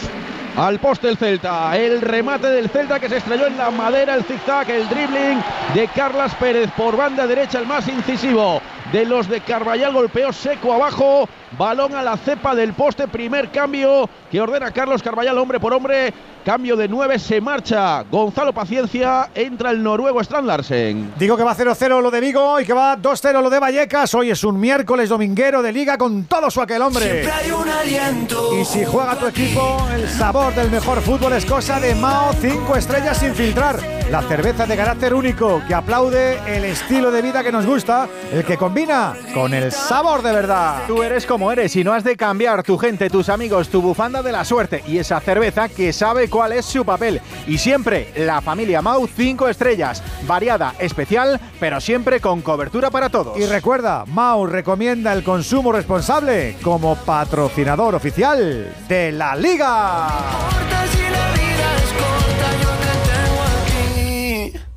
Al 0.55 0.79
poste 0.79 1.09
el 1.09 1.17
Celta, 1.17 1.77
el 1.77 1.99
remate 1.99 2.47
del 2.47 2.69
Celta 2.69 3.01
que 3.01 3.09
se 3.09 3.17
estrelló 3.17 3.47
en 3.47 3.57
la 3.57 3.69
madera, 3.69 4.15
el 4.15 4.23
zigzag, 4.23 4.69
el 4.69 4.87
dribbling 4.87 5.43
de 5.75 5.89
Carlas 5.93 6.33
Pérez 6.35 6.71
por 6.77 6.95
banda 6.95 7.27
derecha, 7.27 7.59
el 7.59 7.67
más 7.67 7.85
incisivo 7.89 8.61
de 8.91 9.05
los 9.05 9.29
de 9.29 9.39
Carvallal, 9.41 9.93
golpeó 9.93 10.33
seco 10.33 10.73
abajo, 10.73 11.27
balón 11.57 11.95
a 11.95 12.03
la 12.03 12.17
cepa 12.17 12.53
del 12.53 12.73
poste, 12.73 13.07
primer 13.07 13.49
cambio 13.49 14.09
que 14.29 14.41
ordena 14.41 14.71
Carlos 14.71 15.01
Carvallal 15.01 15.37
hombre 15.37 15.59
por 15.59 15.73
hombre, 15.73 16.13
cambio 16.43 16.75
de 16.75 16.89
9, 16.89 17.17
se 17.17 17.39
marcha 17.39 18.03
Gonzalo 18.03 18.51
Paciencia, 18.53 19.29
entra 19.33 19.71
el 19.71 19.81
noruego 19.81 20.19
Strand 20.19 20.47
Larsen. 20.47 21.13
Digo 21.17 21.37
que 21.37 21.43
va 21.43 21.55
0-0 21.55 22.01
lo 22.01 22.11
de 22.11 22.19
Vigo 22.19 22.59
y 22.59 22.65
que 22.65 22.73
va 22.73 22.97
2-0 22.97 23.41
lo 23.41 23.49
de 23.49 23.59
Vallecas. 23.81 24.13
Hoy 24.13 24.29
es 24.29 24.43
un 24.43 24.59
miércoles 24.59 25.09
dominguero 25.09 25.63
de 25.63 25.71
liga 25.71 25.97
con 25.97 26.25
todo 26.25 26.51
su 26.51 26.61
aquel 26.61 26.83
hombre. 26.83 27.27
Hay 27.31 27.49
un 27.49 27.67
aliento. 27.67 28.55
Y 28.59 28.63
si 28.63 28.85
juega 28.85 29.17
tu 29.17 29.25
equipo, 29.25 29.87
el 29.91 30.07
sabor 30.07 30.53
del 30.53 30.69
mejor 30.69 31.01
fútbol 31.01 31.33
es 31.33 31.45
cosa 31.45 31.79
de 31.79 31.95
Mao 31.95 32.31
5 32.39 32.75
estrellas 32.75 33.17
sin 33.17 33.33
filtrar. 33.33 33.79
La 34.11 34.21
cerveza 34.21 34.65
de 34.65 34.75
carácter 34.75 35.13
único 35.13 35.61
que 35.67 35.73
aplaude 35.73 36.37
el 36.45 36.65
estilo 36.65 37.11
de 37.11 37.21
vida 37.21 37.43
que 37.43 37.51
nos 37.51 37.65
gusta, 37.65 38.09
el 38.33 38.43
que 38.43 38.57
combina 38.57 39.15
con 39.33 39.53
el 39.53 39.71
sabor 39.71 40.21
de 40.21 40.33
verdad. 40.33 40.83
Tú 40.85 41.01
eres 41.01 41.25
como 41.25 41.49
eres 41.49 41.75
y 41.77 41.83
no 41.85 41.93
has 41.93 42.03
de 42.03 42.17
cambiar 42.17 42.61
tu 42.61 42.77
gente, 42.77 43.09
tus 43.09 43.29
amigos, 43.29 43.69
tu 43.69 43.81
bufanda 43.81 44.21
de 44.21 44.33
la 44.33 44.43
suerte 44.43 44.83
y 44.85 44.97
esa 44.97 45.21
cerveza 45.21 45.69
que 45.69 45.93
sabe 45.93 46.29
cuál 46.29 46.51
es 46.51 46.65
su 46.65 46.83
papel. 46.83 47.21
Y 47.47 47.57
siempre 47.57 48.11
la 48.17 48.41
familia 48.41 48.81
Mau 48.81 49.07
5 49.07 49.47
estrellas, 49.47 50.03
variada, 50.27 50.75
especial, 50.77 51.39
pero 51.59 51.79
siempre 51.79 52.19
con 52.19 52.41
cobertura 52.41 52.91
para 52.91 53.09
todos. 53.09 53.39
Y 53.39 53.45
recuerda, 53.45 53.70
Mau 54.07 54.45
recomienda 54.45 55.13
el 55.13 55.23
consumo 55.23 55.71
responsable 55.71 56.57
como 56.61 56.97
patrocinador 56.97 57.95
oficial 57.95 58.75
de 58.89 59.13
la 59.13 59.33
liga. 59.33 60.09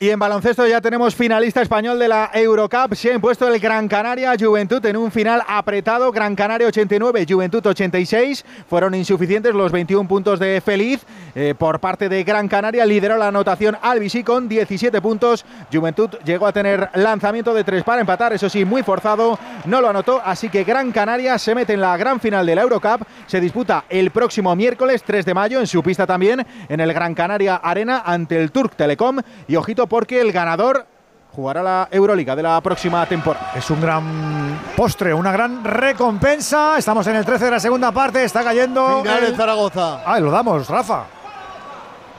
Y 0.00 0.10
en 0.10 0.18
baloncesto 0.20 0.64
ya 0.64 0.80
tenemos 0.80 1.16
finalista 1.16 1.60
español 1.60 1.98
de 1.98 2.06
la 2.06 2.30
Eurocup. 2.32 2.94
Se 2.94 3.10
ha 3.10 3.14
impuesto 3.16 3.52
el 3.52 3.58
Gran 3.58 3.88
Canaria 3.88 4.32
Juventud 4.38 4.84
en 4.86 4.96
un 4.96 5.10
final 5.10 5.42
apretado. 5.44 6.12
Gran 6.12 6.36
Canaria 6.36 6.68
89, 6.68 7.26
Juventud 7.28 7.66
86. 7.66 8.44
Fueron 8.70 8.94
insuficientes 8.94 9.52
los 9.56 9.72
21 9.72 10.08
puntos 10.08 10.38
de 10.38 10.60
Feliz. 10.60 11.00
Eh, 11.40 11.54
por 11.56 11.78
parte 11.78 12.08
de 12.08 12.24
Gran 12.24 12.48
Canaria 12.48 12.84
lideró 12.84 13.16
la 13.16 13.28
anotación 13.28 13.78
Albisi 13.80 14.24
con 14.24 14.48
17 14.48 15.00
puntos. 15.00 15.44
Juventud 15.72 16.10
llegó 16.24 16.48
a 16.48 16.52
tener 16.52 16.90
lanzamiento 16.94 17.54
de 17.54 17.62
tres 17.62 17.84
para 17.84 18.00
empatar, 18.00 18.32
eso 18.32 18.48
sí, 18.48 18.64
muy 18.64 18.82
forzado. 18.82 19.38
No 19.64 19.80
lo 19.80 19.88
anotó, 19.88 20.20
así 20.24 20.48
que 20.48 20.64
Gran 20.64 20.90
Canaria 20.90 21.38
se 21.38 21.54
mete 21.54 21.74
en 21.74 21.80
la 21.80 21.96
gran 21.96 22.18
final 22.18 22.44
de 22.44 22.56
la 22.56 22.62
Eurocup. 22.62 23.02
Se 23.28 23.40
disputa 23.40 23.84
el 23.88 24.10
próximo 24.10 24.56
miércoles 24.56 25.04
3 25.04 25.24
de 25.24 25.32
mayo 25.34 25.60
en 25.60 25.68
su 25.68 25.80
pista 25.80 26.08
también, 26.08 26.44
en 26.68 26.80
el 26.80 26.92
Gran 26.92 27.14
Canaria 27.14 27.54
Arena 27.62 28.02
ante 28.04 28.36
el 28.42 28.50
Turk 28.50 28.74
Telecom. 28.74 29.18
Y 29.46 29.54
ojito 29.54 29.86
porque 29.86 30.20
el 30.20 30.32
ganador 30.32 30.86
jugará 31.30 31.62
la 31.62 31.88
Euroliga 31.92 32.34
de 32.34 32.42
la 32.42 32.60
próxima 32.60 33.06
temporada. 33.06 33.52
Es 33.54 33.70
un 33.70 33.80
gran 33.80 34.58
postre, 34.74 35.14
una 35.14 35.30
gran 35.30 35.62
recompensa. 35.62 36.76
Estamos 36.78 37.06
en 37.06 37.14
el 37.14 37.24
13 37.24 37.44
de 37.44 37.50
la 37.52 37.60
segunda 37.60 37.92
parte, 37.92 38.24
está 38.24 38.42
cayendo. 38.42 39.02
Final 39.02 39.22
el- 39.22 39.30
en 39.30 39.36
Zaragoza. 39.36 40.00
Ah, 40.04 40.18
lo 40.18 40.32
damos, 40.32 40.68
Rafa. 40.68 41.04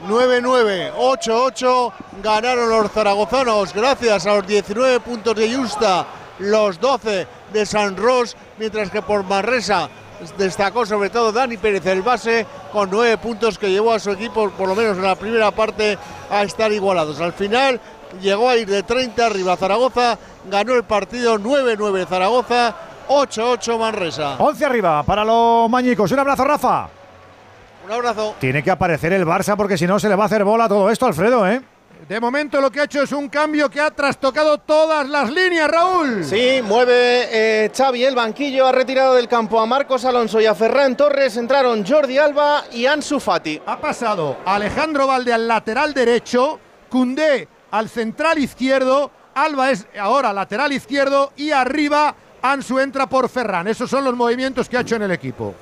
9-9, 0.08 0.92
8-8 0.94 1.92
ganaron 2.22 2.70
los 2.70 2.90
zaragozanos 2.90 3.74
gracias 3.74 4.26
a 4.26 4.34
los 4.36 4.46
19 4.46 5.00
puntos 5.00 5.34
de 5.34 5.54
Justa, 5.54 6.06
los 6.38 6.80
12 6.80 7.26
de 7.52 7.66
San 7.66 7.96
Ros, 7.96 8.36
mientras 8.58 8.90
que 8.90 9.02
por 9.02 9.24
Manresa 9.24 9.88
destacó 10.36 10.84
sobre 10.84 11.10
todo 11.10 11.32
Dani 11.32 11.56
Pérez 11.56 11.84
el 11.86 12.02
base 12.02 12.46
con 12.72 12.90
9 12.90 13.18
puntos 13.18 13.58
que 13.58 13.70
llevó 13.70 13.92
a 13.92 13.98
su 13.98 14.10
equipo 14.10 14.50
por 14.50 14.68
lo 14.68 14.74
menos 14.74 14.96
en 14.96 15.04
la 15.04 15.16
primera 15.16 15.50
parte 15.50 15.98
a 16.30 16.42
estar 16.42 16.72
igualados. 16.72 17.20
Al 17.20 17.32
final 17.32 17.80
llegó 18.20 18.48
a 18.48 18.56
ir 18.56 18.68
de 18.68 18.82
30 18.82 19.26
arriba 19.26 19.56
Zaragoza, 19.56 20.18
ganó 20.50 20.74
el 20.74 20.84
partido 20.84 21.38
9-9 21.38 22.06
Zaragoza, 22.06 22.74
8-8 23.08 23.78
Manresa. 23.78 24.36
11 24.38 24.64
arriba 24.64 25.02
para 25.02 25.24
los 25.24 25.68
mañicos. 25.68 26.10
Un 26.12 26.18
abrazo, 26.20 26.44
Rafa. 26.44 26.99
Un 27.84 27.92
abrazo. 27.92 28.34
Tiene 28.38 28.62
que 28.62 28.70
aparecer 28.70 29.12
el 29.12 29.26
Barça 29.26 29.56
porque 29.56 29.78
si 29.78 29.86
no 29.86 29.98
se 29.98 30.08
le 30.08 30.16
va 30.16 30.24
a 30.24 30.26
hacer 30.26 30.44
bola 30.44 30.68
todo 30.68 30.90
esto, 30.90 31.06
Alfredo, 31.06 31.48
¿eh? 31.48 31.60
De 32.08 32.18
momento 32.18 32.60
lo 32.60 32.72
que 32.72 32.80
ha 32.80 32.84
hecho 32.84 33.02
es 33.02 33.12
un 33.12 33.28
cambio 33.28 33.70
que 33.70 33.80
ha 33.80 33.90
trastocado 33.92 34.58
todas 34.58 35.08
las 35.08 35.30
líneas, 35.30 35.70
Raúl. 35.70 36.24
Sí, 36.24 36.60
mueve 36.64 37.28
eh, 37.30 37.70
Xavi 37.72 38.04
el 38.04 38.16
banquillo, 38.16 38.66
ha 38.66 38.72
retirado 38.72 39.14
del 39.14 39.28
campo 39.28 39.60
a 39.60 39.66
Marcos 39.66 40.04
Alonso 40.04 40.40
y 40.40 40.46
a 40.46 40.54
Ferran 40.56 40.96
Torres, 40.96 41.36
entraron 41.36 41.86
Jordi 41.86 42.18
Alba 42.18 42.64
y 42.72 42.86
Ansu 42.86 43.20
Fati. 43.20 43.60
Ha 43.64 43.80
pasado 43.80 44.38
Alejandro 44.44 45.06
Valde 45.06 45.32
al 45.32 45.46
lateral 45.46 45.94
derecho, 45.94 46.58
Cundé 46.88 47.46
al 47.70 47.88
central 47.88 48.38
izquierdo, 48.38 49.12
Alba 49.34 49.70
es 49.70 49.86
ahora 49.96 50.32
lateral 50.32 50.72
izquierdo 50.72 51.32
y 51.36 51.52
arriba 51.52 52.16
Ansu 52.42 52.78
entra 52.78 53.08
por 53.08 53.28
Ferran. 53.28 53.68
Esos 53.68 53.90
son 53.90 54.04
los 54.04 54.16
movimientos 54.16 54.68
que 54.68 54.76
ha 54.76 54.80
hecho 54.80 54.96
en 54.96 55.02
el 55.02 55.10
equipo. 55.10 55.54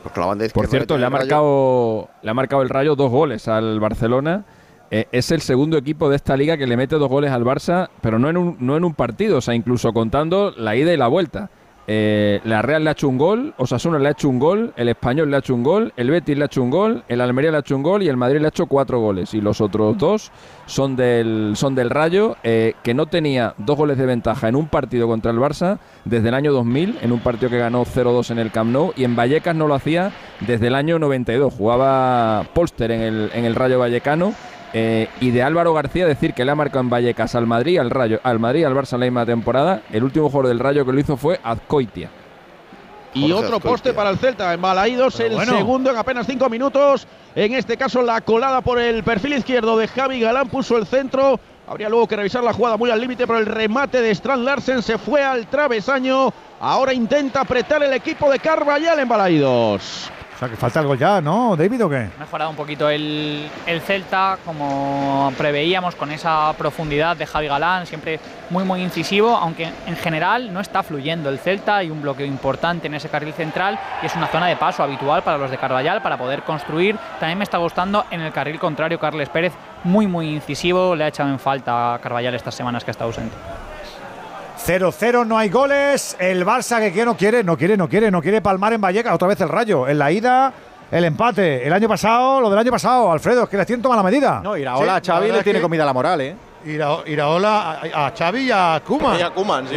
Por 0.52 0.66
cierto, 0.68 0.97
le 0.97 1.05
ha, 1.07 1.10
marcado, 1.10 2.08
le 2.23 2.31
ha 2.31 2.34
marcado 2.34 2.62
el 2.62 2.68
Rayo 2.68 2.94
dos 2.97 3.10
goles 3.10 3.48
al 3.48 3.81
Barcelona. 3.81 4.44
Eh, 4.90 5.07
es 5.12 5.31
el 5.31 5.42
segundo 5.42 5.76
equipo 5.76 6.08
de 6.08 6.16
esta 6.16 6.36
liga 6.36 6.57
que 6.57 6.66
le 6.66 6.76
mete 6.76 6.97
dos 6.97 7.08
goles 7.08 7.31
al 7.31 7.44
Barça, 7.44 7.90
pero 8.00 8.18
no 8.18 8.31
en 8.31 8.39
un, 8.39 8.57
no 8.58 8.76
en 8.76 8.84
un 8.84 8.94
partido, 8.94 9.39
o 9.39 9.40
sea, 9.40 9.55
incluso 9.55 9.92
contando 9.92 10.52
la 10.57 10.76
ida 10.76 10.92
y 10.94 10.97
la 10.97 11.08
vuelta. 11.08 11.50
Eh, 11.91 12.41
la 12.44 12.60
Real 12.60 12.84
le 12.84 12.91
ha 12.91 12.92
hecho 12.92 13.08
un 13.08 13.17
gol, 13.17 13.55
Osasuna 13.57 13.99
le 13.99 14.08
ha 14.08 14.10
hecho 14.10 14.28
un 14.28 14.39
gol, 14.39 14.75
el 14.76 14.91
Español 14.91 15.31
le 15.31 15.36
ha 15.36 15.39
hecho 15.39 15.55
un 15.55 15.62
gol, 15.62 15.94
el 15.97 16.10
Betis 16.10 16.36
le 16.36 16.44
ha 16.44 16.47
hecho 16.47 16.62
un 16.62 16.68
gol, 16.68 17.02
el 17.08 17.23
Almería 17.23 17.50
le 17.50 17.57
ha 17.57 17.60
hecho 17.60 17.76
un 17.76 17.83
gol 17.83 18.02
y 18.02 18.08
el 18.08 18.18
Madrid 18.18 18.41
le 18.41 18.44
ha 18.44 18.50
hecho 18.50 18.67
cuatro 18.67 19.00
goles. 19.00 19.33
Y 19.33 19.41
los 19.41 19.62
otros 19.62 19.97
dos 19.97 20.31
son 20.67 20.97
del, 20.97 21.52
son 21.57 21.75
del 21.75 21.89
Rayo, 21.89 22.36
eh, 22.42 22.75
que 22.83 22.92
no 22.92 23.07
tenía 23.07 23.55
dos 23.57 23.78
goles 23.78 23.97
de 23.97 24.05
ventaja 24.05 24.49
en 24.49 24.57
un 24.57 24.68
partido 24.68 25.07
contra 25.07 25.31
el 25.31 25.39
Barça 25.39 25.78
desde 26.05 26.28
el 26.28 26.34
año 26.34 26.52
2000, 26.52 26.99
en 27.00 27.10
un 27.10 27.20
partido 27.20 27.49
que 27.49 27.57
ganó 27.57 27.86
0-2 27.86 28.33
en 28.33 28.39
el 28.39 28.50
Camp 28.50 28.70
Nou, 28.70 28.92
y 28.94 29.05
en 29.05 29.17
Vallecas 29.17 29.57
no 29.57 29.67
lo 29.67 29.75
hacía 29.75 30.12
desde 30.41 30.67
el 30.67 30.75
año 30.75 30.99
92. 30.99 31.55
Jugaba 31.55 32.44
Polster 32.52 32.91
en 32.91 33.00
el, 33.00 33.31
en 33.33 33.47
el 33.47 33.55
Rayo 33.55 33.78
Vallecano 33.78 34.34
eh, 34.72 35.08
y 35.20 35.30
de 35.30 35.42
Álvaro 35.42 35.72
García 35.72 36.06
decir 36.06 36.34
que 36.34 36.44
le 36.44 36.50
ha 36.50 36.55
marcado 36.55 36.80
en 36.80 36.90
Vallecas 36.90 37.34
al 37.34 37.47
Madrid, 37.47 37.78
al 37.78 37.90
Rayo, 37.90 38.20
al 38.22 38.38
Madrid, 38.38 38.64
al 38.64 38.74
Barça 38.74 38.94
en 38.94 39.00
la 39.00 39.06
misma 39.06 39.26
temporada. 39.26 39.82
El 39.90 40.05
último 40.05 40.28
jugador 40.28 40.48
del 40.48 40.58
Rayo 40.58 40.84
que 40.84 40.92
lo 40.92 41.00
hizo 41.00 41.16
fue 41.16 41.40
Azcoitia. 41.42 42.10
Y 43.14 43.32
otro 43.32 43.58
poste 43.58 43.94
para 43.94 44.10
el 44.10 44.18
Celta 44.18 44.52
en 44.52 44.60
Balaídos, 44.60 45.18
el 45.20 45.38
segundo 45.44 45.90
en 45.90 45.97
apenas 45.97 46.26
cinco 46.26 46.48
minutos. 46.48 47.06
En 47.34 47.55
este 47.55 47.76
caso, 47.76 48.02
la 48.02 48.20
colada 48.20 48.60
por 48.60 48.78
el 48.78 49.02
perfil 49.02 49.34
izquierdo 49.34 49.76
de 49.78 49.88
Javi 49.88 50.20
Galán 50.20 50.48
puso 50.48 50.76
el 50.76 50.86
centro. 50.86 51.40
Habría 51.66 51.88
luego 51.88 52.06
que 52.06 52.16
revisar 52.16 52.44
la 52.44 52.52
jugada 52.52 52.76
muy 52.76 52.90
al 52.90 53.00
límite, 53.00 53.26
pero 53.26 53.38
el 53.38 53.47
remate 53.47 54.00
de 54.00 54.10
Strand 54.10 54.44
Larsen 54.44 54.82
se 54.82 54.98
fue 54.98 55.22
al 55.22 55.47
travesaño. 55.48 56.32
Ahora 56.60 56.92
intenta 56.92 57.40
apretar 57.40 57.82
el 57.82 57.92
equipo 57.92 58.30
de 58.30 58.38
Carvallal 58.38 58.98
en 58.98 59.08
Balaídos. 59.08 60.10
O 60.39 60.41
sea, 60.41 60.49
que 60.49 60.55
falta 60.55 60.78
algo 60.78 60.94
ya, 60.94 61.20
¿no, 61.20 61.57
David, 61.57 61.84
o 61.84 61.91
qué? 61.91 62.10
Ha 62.17 62.20
mejorado 62.20 62.50
un 62.50 62.55
poquito 62.55 62.89
el, 62.89 63.50
el, 63.67 63.81
Celta, 63.81 64.39
como 64.44 65.33
preveíamos, 65.36 65.97
con 65.97 66.12
esa 66.12 66.52
profundidad 66.57 67.17
de 67.17 67.26
Javi 67.26 67.49
Galán, 67.49 67.86
siempre 67.86 68.20
muy, 68.49 68.62
muy 68.62 68.81
incisivo, 68.81 69.36
aunque 69.36 69.68
en 69.84 69.97
general 69.97 70.52
no 70.52 70.60
está 70.60 70.84
fluyendo 70.84 71.28
el 71.28 71.41
Celta. 71.41 71.78
Hay 71.78 71.91
un 71.91 72.00
bloqueo 72.02 72.25
importante 72.25 72.86
en 72.86 72.94
ese 72.94 73.08
carril 73.08 73.33
central 73.33 73.81
y 74.00 74.07
es 74.07 74.15
una 74.15 74.28
zona 74.28 74.47
de 74.47 74.55
paso 74.55 74.84
habitual 74.84 75.25
para 75.25 75.39
los 75.39 75.50
de 75.50 75.58
Carvallal 75.58 76.02
para 76.02 76.17
poder 76.17 76.44
construir. 76.44 76.97
También 77.18 77.39
me 77.39 77.42
está 77.42 77.58
gustando 77.58 78.05
en 78.12 78.20
el 78.20 78.31
carril 78.31 78.60
contrario 78.60 79.00
Carles 79.00 79.31
Pérez, 79.31 79.55
muy, 79.83 80.07
muy 80.07 80.33
incisivo. 80.33 80.94
Le 80.94 81.02
ha 81.02 81.08
echado 81.08 81.31
en 81.31 81.41
falta 81.41 81.94
a 81.94 81.99
Carvallal 81.99 82.36
estas 82.36 82.55
semanas 82.55 82.84
que 82.84 82.92
está 82.92 83.02
ausente. 83.02 83.34
0-0, 84.68 85.26
no 85.26 85.38
hay 85.38 85.48
goles. 85.48 86.14
El 86.18 86.44
Barça 86.44 86.92
que 86.92 87.02
no 87.02 87.16
quiere, 87.16 87.42
no 87.42 87.56
quiere, 87.56 87.74
no 87.74 87.88
quiere, 87.88 88.10
no 88.10 88.20
quiere 88.20 88.42
palmar 88.42 88.74
en 88.74 88.82
Vallecas. 88.82 89.14
Otra 89.14 89.26
vez 89.26 89.40
el 89.40 89.48
rayo. 89.48 89.88
En 89.88 89.98
la 89.98 90.12
ida, 90.12 90.52
el 90.90 91.06
empate. 91.06 91.66
El 91.66 91.72
año 91.72 91.88
pasado, 91.88 92.42
lo 92.42 92.50
del 92.50 92.58
año 92.58 92.70
pasado, 92.70 93.10
Alfredo, 93.10 93.44
es 93.44 93.48
que 93.48 93.56
le 93.56 93.64
siento 93.64 93.88
mala 93.88 94.02
medida. 94.02 94.42
No, 94.44 94.58
Iraola 94.58 94.97
a 94.97 95.00
Xavi 95.00 95.32
le 95.32 95.42
tiene 95.42 95.62
comida 95.62 95.86
la 95.86 95.94
moral, 95.94 96.20
¿eh? 96.20 96.36
Iraola 96.64 97.80
a, 97.92 98.06
a 98.06 98.12
Xavi 98.16 98.46
y 98.46 98.50
a 98.50 98.80
Kuman. 98.84 99.18
Y 99.18 99.22
a 99.22 99.30
Kuman, 99.30 99.66
sí. 99.68 99.76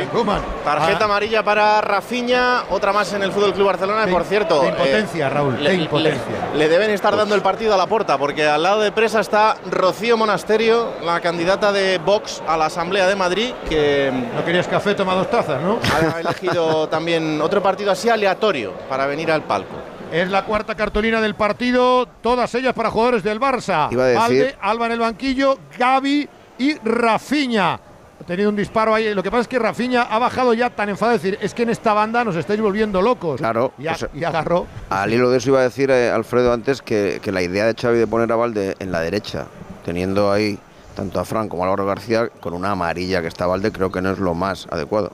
Tarjeta 0.63 1.05
amarilla 1.05 1.43
para 1.43 1.81
Rafinha, 1.81 2.63
otra 2.69 2.91
más 2.91 3.11
en 3.13 3.23
el 3.23 3.31
Fútbol 3.31 3.53
Club 3.53 3.67
Barcelona. 3.67 4.07
por 4.07 4.23
cierto, 4.23 4.61
de 4.61 4.69
impotencia, 4.69 5.29
Raúl, 5.29 5.63
le, 5.63 5.69
de 5.69 5.75
impotencia. 5.75 6.49
Le, 6.53 6.59
le, 6.59 6.69
deben 6.69 6.89
estar 6.89 7.15
dando 7.15 7.35
el 7.35 7.41
partido 7.41 7.73
a 7.73 7.77
la 7.77 7.87
porta, 7.87 8.17
porque 8.17 8.45
al 8.45 8.63
lado 8.63 8.81
de 8.81 8.91
presa 8.91 9.19
está 9.19 9.57
Rocío 9.69 10.17
Monasterio, 10.17 10.93
la 11.03 11.19
candidata 11.19 11.71
de 11.71 11.99
Vox 11.99 12.41
a 12.47 12.57
la 12.57 12.65
Asamblea 12.65 13.07
de 13.07 13.15
Madrid, 13.15 13.53
que 13.69 14.11
no 14.35 14.43
querías 14.43 14.67
café, 14.67 14.95
toma 14.95 15.13
dos 15.13 15.29
tazas, 15.29 15.61
¿no? 15.61 15.79
Ha 15.93 16.19
elegido 16.19 16.87
también 16.89 17.41
otro 17.41 17.61
partido 17.61 17.91
así 17.91 18.09
aleatorio 18.09 18.73
para 18.89 19.05
venir 19.05 19.31
al 19.31 19.43
palco. 19.43 19.75
Es 20.11 20.29
la 20.29 20.43
cuarta 20.43 20.75
cartulina 20.75 21.21
del 21.21 21.35
partido, 21.35 22.05
todas 22.21 22.53
ellas 22.55 22.73
para 22.73 22.91
jugadores 22.91 23.23
del 23.23 23.39
Barça. 23.39 23.87
Iba 23.91 24.03
a 24.03 24.07
decir... 24.07 24.21
Alde, 24.21 24.55
Alba 24.59 24.85
en 24.87 24.91
el 24.91 24.99
banquillo, 24.99 25.57
Gaby 25.77 26.27
y 26.61 26.77
Rafiña. 26.83 27.73
Ha 27.73 28.23
tenido 28.23 28.49
un 28.49 28.55
disparo 28.55 28.93
ahí. 28.93 29.15
Lo 29.15 29.23
que 29.23 29.31
pasa 29.31 29.41
es 29.41 29.47
que 29.47 29.57
Rafiña 29.57 30.03
ha 30.03 30.19
bajado 30.19 30.53
ya 30.53 30.69
tan 30.69 30.89
enfadado. 30.89 31.15
Es 31.15 31.23
decir, 31.23 31.39
es 31.41 31.55
que 31.55 31.63
en 31.63 31.71
esta 31.71 31.93
banda 31.93 32.23
nos 32.23 32.35
estáis 32.35 32.61
volviendo 32.61 33.01
locos. 33.01 33.39
Claro. 33.39 33.73
Y, 33.79 33.87
a, 33.87 33.97
y 34.13 34.23
agarró. 34.23 34.67
Al 34.91 35.11
hilo 35.11 35.31
de 35.31 35.39
eso 35.39 35.49
iba 35.49 35.59
a 35.59 35.63
decir 35.63 35.89
eh, 35.89 36.11
Alfredo 36.11 36.53
antes 36.53 36.83
que, 36.83 37.19
que, 37.19 37.31
la 37.31 37.41
idea 37.41 37.65
de 37.65 37.73
Xavi 37.73 37.97
de 37.97 38.05
poner 38.05 38.31
a 38.31 38.35
Valde 38.35 38.75
en 38.77 38.91
la 38.91 38.99
derecha, 38.99 39.47
teniendo 39.83 40.31
ahí 40.31 40.59
tanto 40.95 41.19
a 41.19 41.25
Fran 41.25 41.49
como 41.49 41.63
a 41.63 41.65
Álvaro 41.65 41.87
García, 41.87 42.29
con 42.39 42.53
una 42.53 42.71
amarilla 42.71 43.21
que 43.21 43.27
está 43.27 43.47
Valde, 43.47 43.71
creo 43.71 43.91
que 43.91 44.03
no 44.03 44.11
es 44.11 44.19
lo 44.19 44.35
más 44.35 44.67
adecuado. 44.69 45.11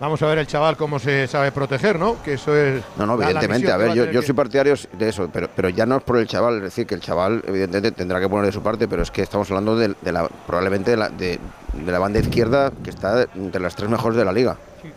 Vamos 0.00 0.22
a 0.22 0.26
ver 0.26 0.38
el 0.38 0.46
chaval 0.46 0.76
cómo 0.76 1.00
se 1.00 1.26
sabe 1.26 1.50
proteger, 1.50 1.98
¿no? 1.98 2.22
Que 2.22 2.34
eso 2.34 2.56
es. 2.56 2.84
No, 2.96 3.04
no, 3.04 3.20
evidentemente. 3.20 3.72
A 3.72 3.76
ver, 3.76 3.94
yo, 3.94 4.04
yo 4.04 4.22
soy 4.22 4.32
partidario 4.32 4.74
de 4.92 5.08
eso, 5.08 5.28
pero, 5.32 5.48
pero 5.54 5.68
ya 5.70 5.86
no 5.86 5.96
es 5.96 6.04
por 6.04 6.18
el 6.18 6.28
chaval. 6.28 6.58
Es 6.58 6.62
decir, 6.62 6.86
que 6.86 6.94
el 6.94 7.00
chaval, 7.00 7.42
evidentemente, 7.46 7.90
tendrá 7.90 8.20
que 8.20 8.28
poner 8.28 8.46
de 8.46 8.52
su 8.52 8.62
parte, 8.62 8.86
pero 8.86 9.02
es 9.02 9.10
que 9.10 9.22
estamos 9.22 9.50
hablando 9.50 9.76
de, 9.76 9.94
de 10.00 10.12
la, 10.12 10.28
probablemente 10.46 10.92
de 10.92 10.96
la, 10.96 11.08
de, 11.08 11.40
de 11.72 11.92
la, 11.92 11.98
banda 11.98 12.20
izquierda 12.20 12.70
que 12.84 12.90
está 12.90 13.26
entre 13.34 13.60
las 13.60 13.74
tres 13.74 13.90
mejores 13.90 14.16
de 14.16 14.24
la 14.24 14.32
liga. 14.32 14.56
Sí. 14.80 14.92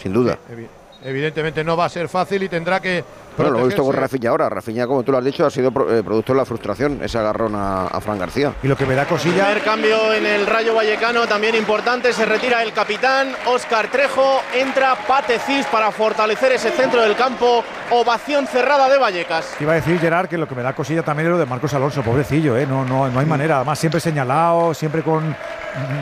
Sin 0.00 0.12
duda. 0.12 0.38
Sí, 0.54 0.66
evidentemente 1.02 1.64
no 1.64 1.76
va 1.76 1.86
a 1.86 1.88
ser 1.88 2.08
fácil 2.08 2.44
y 2.44 2.48
tendrá 2.48 2.78
que. 2.78 3.02
Bueno, 3.36 3.52
lo 3.52 3.60
he 3.60 3.66
visto 3.66 3.82
con 3.84 3.94
Rafinha 3.94 4.30
ahora. 4.30 4.48
Rafinha, 4.48 4.86
como 4.86 5.02
tú 5.02 5.12
lo 5.12 5.18
has 5.18 5.24
dicho, 5.24 5.44
ha 5.44 5.50
sido 5.50 5.68
eh, 5.68 6.02
producto 6.02 6.32
de 6.32 6.38
la 6.38 6.44
frustración, 6.44 7.00
ese 7.02 7.18
agarrón 7.18 7.54
a, 7.54 7.86
a 7.86 8.00
Fran 8.00 8.18
García. 8.18 8.54
Y 8.62 8.68
lo 8.68 8.76
que 8.76 8.86
me 8.86 8.94
da 8.94 9.06
cosilla. 9.06 9.44
Primer 9.46 9.62
cambio 9.62 10.12
en 10.14 10.26
el 10.26 10.46
Rayo 10.46 10.74
Vallecano, 10.74 11.26
también 11.26 11.54
importante. 11.54 12.12
Se 12.12 12.24
retira 12.24 12.62
el 12.62 12.72
capitán 12.72 13.32
Óscar 13.46 13.90
Trejo. 13.90 14.40
Entra 14.54 14.96
Patecis 15.06 15.66
para 15.66 15.90
fortalecer 15.90 16.52
ese 16.52 16.70
centro 16.70 17.02
del 17.02 17.16
campo. 17.16 17.64
Ovación 17.90 18.46
cerrada 18.46 18.88
de 18.88 18.98
Vallecas. 18.98 19.54
Iba 19.60 19.72
a 19.72 19.76
decir, 19.76 19.98
Gerard, 20.00 20.28
que 20.28 20.38
lo 20.38 20.48
que 20.48 20.54
me 20.54 20.62
da 20.62 20.74
cosilla 20.74 21.02
también 21.02 21.26
es 21.28 21.32
lo 21.32 21.38
de 21.38 21.46
Marcos 21.46 21.72
Alonso, 21.74 22.02
pobrecillo, 22.02 22.56
¿eh? 22.56 22.66
No, 22.66 22.84
no, 22.84 23.08
no 23.08 23.20
hay 23.20 23.26
manera. 23.26 23.56
Además, 23.56 23.78
siempre 23.78 24.00
señalado, 24.00 24.74
siempre 24.74 25.02
con. 25.02 25.36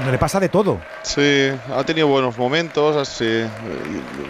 Le 0.08 0.18
pasa 0.18 0.38
de 0.38 0.48
todo. 0.48 0.78
Sí, 1.02 1.50
ha 1.74 1.82
tenido 1.82 2.06
buenos 2.06 2.38
momentos. 2.38 2.96
Así, 2.96 3.44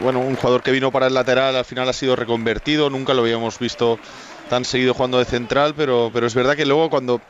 bueno, 0.02 0.20
un 0.20 0.36
jugador 0.36 0.62
que 0.62 0.70
vino 0.70 0.90
para 0.90 1.06
el 1.06 1.14
lateral 1.14 1.54
al 1.54 1.66
final 1.66 1.86
ha 1.88 1.92
sido 1.92 2.16
reconvertido 2.16 2.88
nunca 2.94 3.12
lo 3.12 3.22
habíamos 3.22 3.58
visto 3.58 3.98
tan 4.48 4.64
seguido 4.64 4.94
jugando 4.94 5.18
de 5.18 5.24
central, 5.24 5.74
pero, 5.76 6.10
pero 6.12 6.26
es 6.26 6.34
verdad 6.34 6.54
que 6.54 6.64
luego 6.64 6.88
cuando, 6.90 7.20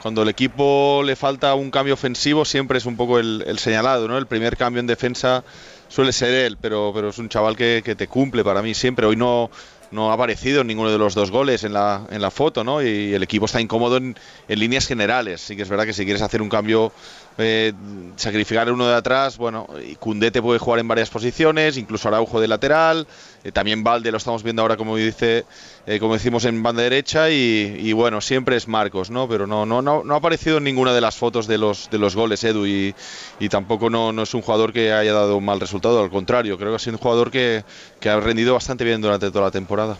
cuando 0.00 0.22
el 0.22 0.28
equipo 0.28 1.02
le 1.04 1.14
falta 1.14 1.54
un 1.54 1.70
cambio 1.70 1.94
ofensivo 1.94 2.44
siempre 2.44 2.78
es 2.78 2.86
un 2.86 2.96
poco 2.96 3.18
el, 3.18 3.44
el 3.46 3.58
señalado, 3.58 4.08
¿no? 4.08 4.16
El 4.16 4.26
primer 4.26 4.56
cambio 4.56 4.80
en 4.80 4.86
defensa 4.86 5.44
suele 5.88 6.12
ser 6.12 6.32
él, 6.32 6.56
pero, 6.60 6.92
pero 6.94 7.10
es 7.10 7.18
un 7.18 7.28
chaval 7.28 7.56
que, 7.56 7.82
que 7.84 7.94
te 7.94 8.06
cumple 8.08 8.42
para 8.44 8.62
mí 8.62 8.74
siempre. 8.74 9.04
Hoy 9.06 9.16
no, 9.16 9.50
no 9.90 10.10
ha 10.10 10.14
aparecido 10.14 10.60
en 10.60 10.68
ninguno 10.68 10.90
de 10.90 10.98
los 10.98 11.14
dos 11.14 11.30
goles 11.30 11.64
en 11.64 11.72
la, 11.72 12.06
en 12.10 12.22
la 12.22 12.30
foto, 12.30 12.62
¿no? 12.64 12.82
Y 12.82 13.12
el 13.12 13.22
equipo 13.22 13.46
está 13.46 13.60
incómodo 13.60 13.96
en, 13.96 14.16
en 14.48 14.58
líneas 14.58 14.86
generales. 14.86 15.40
Sí 15.40 15.56
que 15.56 15.62
es 15.62 15.68
verdad 15.68 15.84
que 15.84 15.92
si 15.92 16.04
quieres 16.04 16.22
hacer 16.22 16.42
un 16.42 16.48
cambio, 16.48 16.92
eh, 17.38 17.72
sacrificar 18.16 18.70
uno 18.70 18.86
de 18.86 18.94
atrás, 18.94 19.38
bueno, 19.38 19.66
Cundete 19.98 20.42
puede 20.42 20.58
jugar 20.58 20.80
en 20.80 20.88
varias 20.88 21.08
posiciones, 21.08 21.76
incluso 21.76 22.08
Araujo 22.08 22.40
de 22.40 22.48
lateral, 22.48 23.06
eh, 23.44 23.52
también 23.52 23.82
Valde 23.82 24.10
lo 24.10 24.18
estamos 24.18 24.42
viendo 24.42 24.62
ahora 24.62 24.76
como 24.76 24.96
dice, 24.96 25.46
eh, 25.86 25.98
como 25.98 26.14
decimos 26.14 26.44
en 26.44 26.62
banda 26.62 26.82
derecha 26.82 27.30
y, 27.30 27.78
y, 27.80 27.92
bueno, 27.92 28.20
siempre 28.20 28.56
es 28.56 28.68
Marcos, 28.68 29.10
¿no? 29.10 29.28
Pero 29.28 29.46
no, 29.46 29.64
no, 29.64 29.80
no, 29.80 30.04
no 30.04 30.14
ha 30.14 30.18
aparecido 30.18 30.58
en 30.58 30.64
ninguna 30.64 30.92
de 30.92 31.00
las 31.00 31.16
fotos 31.16 31.46
de 31.46 31.56
los, 31.56 31.88
de 31.90 31.98
los 31.98 32.14
goles, 32.14 32.44
Edu, 32.44 32.66
y, 32.66 32.94
y 33.38 33.48
tampoco 33.48 33.88
no, 33.88 34.12
no, 34.12 34.22
es 34.22 34.34
un 34.34 34.42
jugador 34.42 34.72
que 34.72 34.92
haya 34.92 35.12
dado 35.12 35.36
un 35.36 35.44
mal 35.44 35.60
resultado, 35.60 36.02
al 36.02 36.10
contrario, 36.10 36.58
creo 36.58 36.70
que 36.70 36.76
ha 36.76 36.78
sido 36.78 36.96
un 36.96 37.02
jugador 37.02 37.30
que, 37.30 37.64
que 38.00 38.10
ha 38.10 38.20
rendido 38.20 38.54
bastante 38.54 38.84
bien 38.84 39.00
durante 39.00 39.30
toda 39.30 39.46
la 39.46 39.50
temporada. 39.50 39.96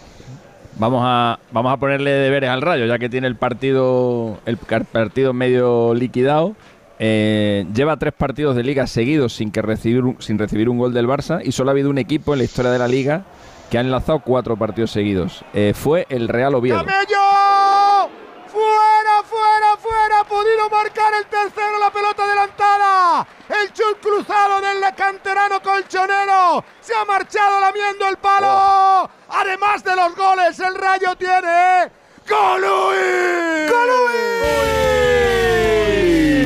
Vamos 0.76 1.02
a, 1.04 1.38
vamos 1.52 1.72
a 1.72 1.76
ponerle 1.76 2.10
deberes 2.10 2.48
al 2.48 2.62
Rayo, 2.62 2.86
ya 2.86 2.98
que 2.98 3.08
tiene 3.08 3.26
el 3.26 3.36
partido, 3.36 4.38
el 4.46 4.56
partido 4.56 5.32
medio 5.32 5.92
liquidado. 5.94 6.54
Eh, 7.02 7.66
lleva 7.74 7.96
tres 7.96 8.12
partidos 8.12 8.54
de 8.54 8.62
liga 8.62 8.86
seguidos 8.86 9.32
sin, 9.32 9.50
que 9.50 9.62
recibir, 9.62 10.04
sin 10.18 10.38
recibir 10.38 10.68
un 10.68 10.76
gol 10.78 10.92
del 10.92 11.08
Barça 11.08 11.40
y 11.42 11.50
solo 11.52 11.70
ha 11.70 11.72
habido 11.72 11.88
un 11.88 11.96
equipo 11.96 12.34
en 12.34 12.38
la 12.40 12.44
historia 12.44 12.70
de 12.70 12.78
la 12.78 12.88
liga 12.88 13.24
que 13.70 13.78
ha 13.78 13.80
enlazado 13.80 14.20
cuatro 14.20 14.56
partidos 14.56 14.90
seguidos. 14.90 15.42
Eh, 15.54 15.72
fue 15.74 16.06
el 16.10 16.28
Real 16.28 16.54
Oviedo. 16.54 16.84
¡Camello! 16.84 18.10
¡Fuera, 18.46 19.22
fuera, 19.24 19.76
fuera! 19.78 20.00
podido 20.30 20.70
marcar 20.70 21.12
el 21.14 21.26
tercero, 21.26 21.78
la 21.78 21.90
pelota 21.90 22.24
adelantada. 22.24 23.26
El 23.48 23.72
chut 23.72 23.98
cruzado 24.00 24.60
del 24.60 24.94
canterano 24.94 25.60
colchonero. 25.60 26.64
Se 26.80 26.94
ha 26.94 27.04
marchado 27.04 27.60
lamiendo 27.60 28.08
el 28.08 28.16
palo. 28.16 28.46
Oh. 28.48 29.10
Además 29.28 29.82
de 29.82 29.96
los 29.96 30.14
goles, 30.14 30.58
el 30.60 30.74
rayo 30.74 31.16
tiene. 31.16 31.90
¡Golui! 32.28 33.68
¡Golui! 33.68 34.40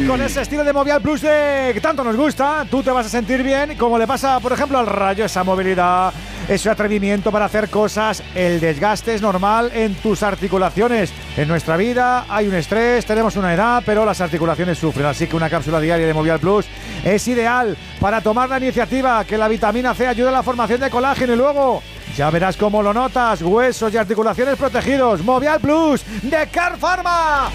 Con 0.02 0.20
ese 0.20 0.42
estilo 0.42 0.64
de 0.64 0.73
Movial 0.73 1.00
Plus 1.00 1.20
de 1.20 1.70
que 1.73 1.81
tanto 1.81 2.02
nos 2.02 2.16
gusta, 2.16 2.66
tú 2.68 2.82
te 2.82 2.90
vas 2.90 3.06
a 3.06 3.08
sentir 3.08 3.44
bien, 3.44 3.76
como 3.76 3.97
le 3.97 4.08
pasa, 4.08 4.40
por 4.40 4.52
ejemplo, 4.52 4.76
al 4.76 4.89
rayo, 4.89 5.24
esa 5.24 5.44
movilidad, 5.44 6.12
ese 6.48 6.68
atrevimiento 6.68 7.31
para 7.31 7.44
hacer 7.44 7.68
cosas, 7.70 8.20
el 8.34 8.58
desgaste 8.58 9.14
es 9.14 9.23
normal 9.23 9.70
en 9.73 9.94
tus 9.94 10.24
articulaciones. 10.24 11.12
En 11.36 11.47
nuestra 11.47 11.76
vida 11.76 12.26
hay 12.28 12.48
un 12.48 12.55
estrés, 12.55 13.06
tenemos 13.06 13.36
una 13.36 13.55
edad, 13.55 13.84
pero 13.86 14.05
las 14.05 14.20
articulaciones 14.20 14.78
sufren, 14.78 15.06
así 15.06 15.28
que 15.28 15.36
una 15.36 15.48
cápsula 15.48 15.81
diaria 15.81 16.06
de 16.06 16.14
Movial 16.14 16.40
Plus 16.40 16.66
es 17.05 17.28
ideal 17.28 17.76
para 18.00 18.20
tomar 18.20 18.48
la 18.48 18.58
iniciativa, 18.58 19.24
que 19.24 19.39
la 19.39 19.47
vitamina 19.47 19.94
C 19.94 20.08
ayuda 20.08 20.31
a 20.31 20.32
la 20.32 20.42
formación 20.42 20.81
de 20.81 20.90
colágeno 20.90 21.34
y 21.34 21.36
luego 21.36 21.82
ya 22.17 22.31
verás 22.31 22.57
cómo 22.57 22.83
lo 22.83 22.94
notas, 22.94 23.43
huesos 23.43 23.93
y 23.93 23.97
articulaciones 23.97 24.57
protegidos. 24.57 25.23
Movial 25.23 25.60
Plus 25.60 26.05
de 26.23 26.49
Car 26.49 26.76
Pharma. 26.78 27.51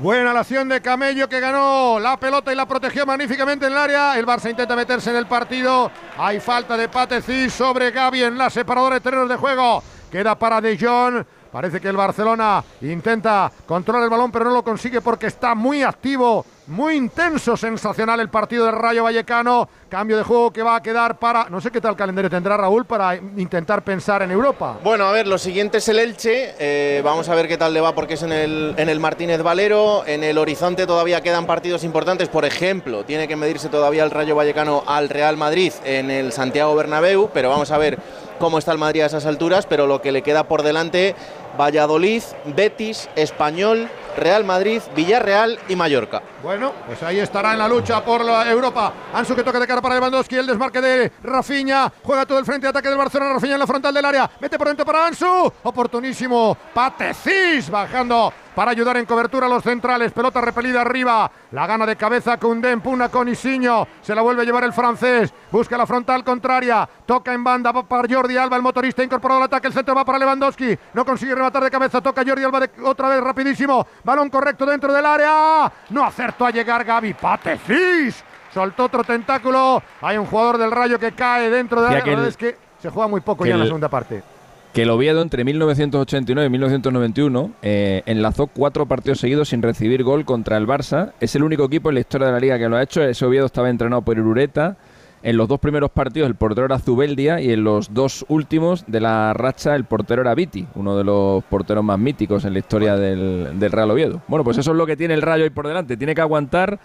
Buena 0.00 0.34
la 0.34 0.40
acción 0.40 0.68
de 0.68 0.82
Camello 0.82 1.28
que 1.28 1.40
ganó 1.40 1.98
la 1.98 2.18
pelota 2.18 2.52
y 2.52 2.56
la 2.56 2.66
protegió 2.66 3.06
magníficamente 3.06 3.66
en 3.66 3.72
el 3.72 3.78
área. 3.78 4.18
El 4.18 4.26
Barça 4.26 4.50
intenta 4.50 4.76
meterse 4.76 5.10
en 5.10 5.16
el 5.16 5.26
partido. 5.26 5.90
Hay 6.18 6.40
falta 6.40 6.76
de 6.76 6.88
Pateci 6.88 7.48
sobre 7.48 7.90
Gaby 7.90 8.24
en 8.24 8.36
la 8.36 8.50
separadora 8.50 8.96
de 8.96 9.00
terrenos 9.00 9.28
de 9.28 9.36
juego. 9.36 9.82
Queda 10.10 10.38
para 10.38 10.60
De 10.60 10.76
Jong. 10.76 11.24
Parece 11.50 11.80
que 11.80 11.88
el 11.88 11.96
Barcelona 11.96 12.64
intenta 12.80 13.50
controlar 13.64 14.02
el 14.02 14.10
balón, 14.10 14.32
pero 14.32 14.46
no 14.46 14.50
lo 14.50 14.64
consigue 14.64 15.00
porque 15.00 15.28
está 15.28 15.54
muy 15.54 15.84
activo, 15.84 16.44
muy 16.66 16.96
intenso, 16.96 17.56
sensacional 17.56 18.20
el 18.20 18.28
partido 18.28 18.66
del 18.66 18.74
Rayo 18.74 19.04
Vallecano. 19.04 19.68
Cambio 19.88 20.16
de 20.16 20.22
juego 20.22 20.50
que 20.50 20.62
va 20.62 20.76
a 20.76 20.82
quedar 20.82 21.18
para. 21.18 21.48
No 21.50 21.60
sé 21.60 21.70
qué 21.70 21.80
tal 21.80 21.94
calendario 21.94 22.30
tendrá 22.30 22.56
Raúl 22.56 22.84
para 22.84 23.16
intentar 23.16 23.82
pensar 23.82 24.22
en 24.22 24.30
Europa. 24.30 24.78
Bueno, 24.82 25.04
a 25.04 25.12
ver, 25.12 25.26
lo 25.26 25.38
siguiente 25.38 25.78
es 25.78 25.88
el 25.88 25.98
Elche. 25.98 26.54
Eh, 26.58 27.02
vamos 27.04 27.28
a 27.28 27.34
ver 27.34 27.48
qué 27.48 27.56
tal 27.56 27.74
le 27.74 27.80
va 27.80 27.94
porque 27.94 28.14
es 28.14 28.22
en 28.22 28.32
el, 28.32 28.74
en 28.76 28.88
el 28.88 28.98
Martínez 28.98 29.42
Valero. 29.42 30.04
En 30.06 30.24
el 30.24 30.38
horizonte 30.38 30.86
todavía 30.86 31.20
quedan 31.20 31.46
partidos 31.46 31.84
importantes. 31.84 32.28
Por 32.28 32.44
ejemplo, 32.44 33.04
tiene 33.04 33.28
que 33.28 33.36
medirse 33.36 33.68
todavía 33.68 34.04
el 34.04 34.10
Rayo 34.10 34.34
Vallecano 34.34 34.82
al 34.86 35.08
Real 35.08 35.36
Madrid 35.36 35.72
en 35.84 36.10
el 36.10 36.32
Santiago 36.32 36.74
Bernabéu. 36.74 37.30
Pero 37.32 37.50
vamos 37.50 37.70
a 37.70 37.78
ver 37.78 37.98
cómo 38.38 38.58
está 38.58 38.72
el 38.72 38.78
Madrid 38.78 39.02
a 39.02 39.06
esas 39.06 39.26
alturas. 39.26 39.66
Pero 39.66 39.86
lo 39.86 40.00
que 40.00 40.12
le 40.12 40.22
queda 40.22 40.48
por 40.48 40.62
delante 40.62 41.14
Valladolid, 41.58 42.22
Betis, 42.46 43.08
Español, 43.16 43.88
Real 44.16 44.44
Madrid, 44.44 44.82
Villarreal 44.94 45.58
y 45.68 45.76
Mallorca. 45.76 46.22
Bueno, 46.42 46.72
pues 46.86 47.02
ahí 47.02 47.18
estará 47.18 47.52
en 47.52 47.58
la 47.58 47.68
lucha 47.68 48.04
por 48.04 48.24
la 48.24 48.48
Europa. 48.50 48.92
Ansu 49.12 49.34
que 49.34 49.42
toca 49.42 49.58
de 49.58 49.66
cara 49.66 49.82
para 49.82 49.96
Lewandowski, 49.96 50.36
el 50.36 50.46
desmarque 50.46 50.80
de 50.80 51.12
Rafinha, 51.22 51.92
juega 52.02 52.26
todo 52.26 52.38
el 52.38 52.44
frente 52.44 52.66
de 52.66 52.70
ataque 52.70 52.88
del 52.88 52.98
Barcelona, 52.98 53.34
Rafinha 53.34 53.54
en 53.54 53.60
la 53.60 53.66
frontal 53.66 53.94
del 53.94 54.04
área, 54.04 54.30
mete 54.40 54.58
por 54.58 54.68
dentro 54.68 54.84
para 54.84 55.06
Ansu, 55.06 55.52
oportunísimo, 55.62 56.56
Patecis 56.72 57.68
bajando 57.70 58.32
para 58.54 58.70
ayudar 58.70 58.96
en 58.96 59.06
cobertura 59.06 59.46
a 59.46 59.48
los 59.48 59.62
centrales, 59.62 60.12
pelota 60.12 60.40
repelida 60.40 60.80
arriba, 60.80 61.30
la 61.50 61.66
gana 61.66 61.86
de 61.86 61.96
cabeza 61.96 62.38
Koundé, 62.38 62.76
puna 62.78 63.08
con 63.08 63.28
Isiño, 63.28 63.86
se 64.00 64.14
la 64.14 64.22
vuelve 64.22 64.42
a 64.42 64.44
llevar 64.44 64.64
el 64.64 64.72
francés, 64.72 65.32
busca 65.50 65.76
la 65.76 65.86
frontal 65.86 66.24
contraria, 66.24 66.88
toca 67.06 67.32
en 67.32 67.44
banda 67.44 67.72
va 67.72 67.82
para 67.82 68.08
Jordi 68.08 68.36
Alba, 68.36 68.56
el 68.56 68.62
motorista 68.62 69.02
incorporado 69.02 69.40
al 69.40 69.46
ataque, 69.46 69.68
el 69.68 69.72
centro 69.72 69.94
va 69.94 70.04
para 70.04 70.18
Lewandowski, 70.18 70.76
no 70.94 71.04
consigue 71.04 71.34
rematar 71.34 71.64
de 71.64 71.70
cabeza, 71.70 72.00
toca 72.00 72.24
Jordi 72.26 72.44
Alba 72.44 72.60
de, 72.60 72.70
otra 72.84 73.08
vez 73.08 73.20
rapidísimo, 73.20 73.86
balón 74.02 74.30
correcto 74.30 74.66
dentro 74.66 74.92
del 74.92 75.04
área, 75.04 75.72
no 75.90 76.04
acertó 76.04 76.46
a 76.46 76.50
llegar 76.50 76.84
Gaby, 76.84 77.14
Patecis, 77.14 78.24
soltó 78.52 78.84
otro 78.84 79.04
tentáculo, 79.04 79.82
hay 80.00 80.16
un 80.16 80.26
jugador 80.26 80.58
del 80.58 80.70
Rayo 80.70 80.98
que 80.98 81.12
cae 81.12 81.50
dentro 81.50 81.80
del 81.82 81.90
área, 81.90 82.04
la 82.04 82.10
verdad 82.10 82.28
es 82.28 82.36
que 82.36 82.56
se 82.80 82.90
juega 82.90 83.08
muy 83.08 83.20
poco 83.20 83.46
ya 83.46 83.54
en 83.54 83.60
la 83.60 83.66
segunda 83.66 83.88
parte 83.88 84.33
que 84.74 84.82
el 84.82 84.90
Oviedo 84.90 85.22
entre 85.22 85.44
1989 85.44 86.46
y 86.46 86.50
1991 86.50 87.52
eh, 87.62 88.02
enlazó 88.06 88.48
cuatro 88.48 88.86
partidos 88.86 89.20
seguidos 89.20 89.50
sin 89.50 89.62
recibir 89.62 90.02
gol 90.02 90.24
contra 90.24 90.56
el 90.56 90.66
Barça. 90.66 91.12
Es 91.20 91.36
el 91.36 91.44
único 91.44 91.64
equipo 91.64 91.90
en 91.90 91.94
la 91.94 92.00
historia 92.00 92.26
de 92.26 92.32
la 92.32 92.40
liga 92.40 92.58
que 92.58 92.68
lo 92.68 92.76
ha 92.76 92.82
hecho. 92.82 93.00
Ese 93.00 93.24
Oviedo 93.24 93.46
estaba 93.46 93.70
entrenado 93.70 94.02
por 94.02 94.18
Irureta. 94.18 94.76
En 95.22 95.36
los 95.36 95.46
dos 95.46 95.60
primeros 95.60 95.92
partidos 95.92 96.28
el 96.28 96.34
portero 96.34 96.66
era 96.66 96.80
Zubeldia 96.80 97.40
y 97.40 97.52
en 97.52 97.62
los 97.62 97.94
dos 97.94 98.26
últimos 98.28 98.84
de 98.88 99.00
la 99.00 99.32
racha 99.32 99.76
el 99.76 99.84
portero 99.84 100.22
era 100.22 100.34
Viti, 100.34 100.66
uno 100.74 100.96
de 100.98 101.04
los 101.04 101.44
porteros 101.44 101.84
más 101.84 101.98
míticos 101.98 102.44
en 102.44 102.52
la 102.52 102.58
historia 102.58 102.96
del, 102.96 103.70
Real 103.70 103.92
Oviedo. 103.92 104.22
Bueno, 104.26 104.42
pues 104.42 104.58
eso 104.58 104.72
es 104.72 104.76
lo 104.76 104.86
que 104.86 104.96
tiene 104.96 105.14
el 105.14 105.22
Rayo 105.22 105.44
ahí 105.44 105.50
por 105.50 105.68
delante. 105.68 105.96
Tiene 105.96 106.16
que 106.16 106.20
aguantar 106.20 106.80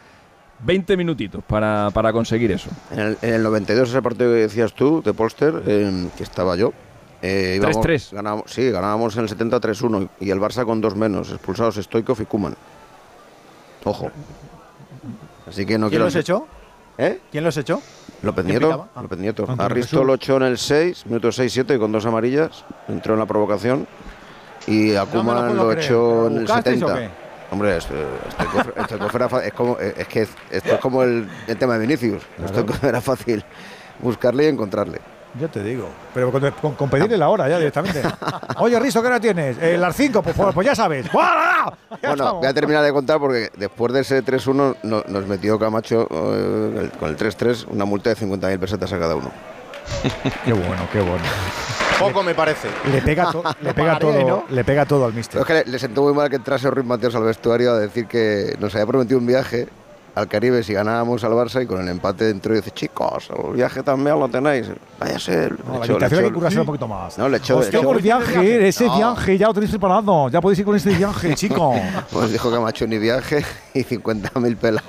20 0.63 0.95
minutitos 0.95 1.43
para, 1.43 1.89
para 1.91 2.13
conseguir 2.13 2.51
eso. 2.51 2.69
En 2.91 2.99
el, 2.99 3.17
en 3.23 3.33
el 3.33 3.43
92, 3.43 3.89
ese 3.89 4.01
partido 4.03 4.31
que 4.31 4.41
decías 4.41 4.73
tú, 4.73 5.01
de 5.03 5.11
Polster, 5.13 5.63
eh, 5.65 6.07
que 6.15 6.23
estaba 6.23 6.55
yo, 6.55 6.71
eh, 7.21 7.59
3-3. 7.61 8.13
Ganábamos, 8.13 8.51
sí, 8.51 8.69
ganábamos 8.71 9.15
en 9.17 9.23
el 9.23 9.29
70 9.29 9.59
3-1 9.59 10.09
y 10.19 10.29
el 10.29 10.39
Barça 10.39 10.65
con 10.65 10.79
dos 10.81 10.95
menos, 10.95 11.29
expulsados 11.31 11.75
Stoikov 11.75 12.21
y 12.21 12.25
Kuman. 12.25 12.55
Ojo. 13.83 14.11
Así 15.47 15.65
que 15.65 15.77
no 15.77 15.85
¿Quién 15.87 15.89
quiero. 15.89 16.05
los 16.05 16.15
echó? 16.15 16.47
¿Eh? 16.97 17.19
¿Quién 17.31 17.43
los 17.43 17.55
echó? 17.57 17.81
López 18.21 18.45
¿Quién 18.45 18.59
Nieto. 18.59 18.89
Ah. 18.95 19.01
López 19.01 19.17
Nieto. 19.19 19.47
Jesús. 19.73 20.05
lo 20.05 20.13
echó 20.15 20.37
en 20.37 20.43
el 20.43 20.57
6, 20.57 21.05
minuto 21.05 21.29
6-7 21.29 21.75
y 21.75 21.79
con 21.79 21.91
dos 21.91 22.05
amarillas. 22.05 22.65
Entró 22.89 23.13
en 23.13 23.19
la 23.19 23.25
provocación. 23.25 23.87
Y 24.67 24.93
a 24.95 25.05
No 25.05 25.23
me 25.23 25.53
lo 25.53 25.69
creer. 25.69 25.79
echó 25.85 26.27
en 26.27 26.33
el 26.33 26.39
¿Buscasteis 26.41 26.83
o 26.83 26.87
70. 26.89 27.07
qué? 27.07 27.29
Hombre, 27.51 27.77
este, 27.77 27.95
Stoikov- 28.37 28.85
Stoikov 28.85 29.15
era 29.15 29.45
es 29.47 29.53
como 29.53 29.77
es 29.79 30.07
que 30.07 30.21
esto 30.21 30.73
es 30.75 30.79
como 30.79 31.01
el, 31.03 31.27
el 31.47 31.57
tema 31.57 31.73
de 31.73 31.79
Vinicius. 31.87 32.21
Stoikov 32.49 32.83
era 32.85 33.01
fácil 33.01 33.43
buscarle 34.01 34.43
y 34.43 34.47
encontrarle. 34.47 34.99
Yo 35.39 35.47
te 35.49 35.61
digo. 35.63 35.87
Pero 36.13 36.31
con, 36.31 36.49
con- 36.51 36.75
con 36.75 36.89
pedirle 36.89 37.17
la 37.17 37.29
hora 37.29 37.47
ya 37.47 37.57
directamente. 37.59 38.01
Oye, 38.57 38.79
Risto, 38.79 39.01
¿qué 39.01 39.07
hora 39.07 39.19
tienes? 39.19 39.57
Eh, 39.61 39.77
las 39.77 39.95
5, 39.95 40.23
pues, 40.23 40.35
pues 40.53 40.65
ya 40.65 40.75
sabes. 40.75 41.05
Ya 42.01 42.09
Bueno, 42.09 42.13
estamos. 42.23 42.33
voy 42.39 42.47
a 42.47 42.53
terminar 42.53 42.83
de 42.83 42.91
contar 42.93 43.19
porque 43.19 43.49
después 43.57 43.91
de 43.93 43.99
ese 44.01 44.23
3-1 44.23 44.77
no- 44.83 45.03
nos 45.07 45.27
metió 45.27 45.59
Camacho 45.59 46.07
eh, 46.09 46.79
el- 46.83 46.91
con 46.91 47.09
el 47.09 47.17
3-3 47.17 47.65
una 47.69 47.83
multa 47.85 48.09
de 48.09 48.15
50.000 48.15 48.57
pesetas 48.59 48.91
a 48.93 48.97
cada 48.99 49.15
uno. 49.15 49.29
Qué 50.45 50.53
bueno, 50.53 50.87
qué 50.93 50.99
bueno. 51.01 51.23
Poco 51.99 52.23
me 52.23 52.33
parece. 52.33 52.69
Le 52.91 53.01
pega, 53.01 53.31
to- 53.31 53.43
le 53.61 53.73
pega 53.75 53.99
todo, 53.99 54.45
le 54.49 54.63
pega 54.63 54.85
todo 54.85 55.05
al 55.05 55.13
mister. 55.13 55.33
Pero 55.33 55.41
es 55.41 55.47
que 55.65 55.69
le, 55.69 55.71
le 55.73 55.79
sentó 55.79 56.03
muy 56.03 56.13
mal 56.13 56.29
que 56.29 56.37
entrase 56.37 56.69
Ruiz 56.71 56.85
Mateos 56.85 57.13
al 57.15 57.23
vestuario 57.23 57.71
a 57.73 57.79
decir 57.79 58.07
que 58.07 58.55
nos 58.59 58.73
había 58.75 58.85
prometido 58.87 59.19
un 59.19 59.25
viaje 59.27 59.67
al 60.15 60.27
Caribe 60.27 60.63
si 60.63 60.73
ganábamos 60.73 61.23
al 61.23 61.31
Barça 61.31 61.61
y 61.63 61.65
con 61.65 61.81
el 61.81 61.87
empate 61.87 62.29
entró 62.29 62.53
y 62.53 62.57
dice, 62.57 62.71
chicos, 62.71 63.29
el 63.47 63.53
viaje 63.55 63.83
también 63.83 64.19
lo 64.19 64.27
tenéis. 64.27 64.67
Váyase. 64.99 65.49
No, 65.65 65.79
la 65.79 65.85
invitación 65.85 66.19
hay 66.21 66.27
que 66.27 66.33
currársela 66.33 66.61
un 66.61 66.65
poquito 66.67 66.87
más. 66.87 67.17
No, 67.17 67.29
le 67.29 67.37
echó. 67.37 67.57
Hostia, 67.57 67.81
por 67.81 67.95
el 67.97 68.01
viaje, 68.01 68.67
ese 68.67 68.85
No. 68.85 68.97
viaje 68.97 69.37
ya 69.37 69.47
lo 69.47 69.53
tenéis 69.53 69.71
preparado. 69.71 70.29
Ya 70.29 70.41
podéis 70.41 70.59
ir 70.59 70.65
con 70.65 70.75
este 70.75 70.89
viaje, 70.91 71.35
chico. 71.35 71.73
Pues 72.11 72.31
dijo 72.31 72.51
Camacho 72.51 72.85
ni 72.87 72.97
viaje 72.97 73.45
y 73.73 73.83
50.000 73.83 74.57
pelas. 74.57 74.83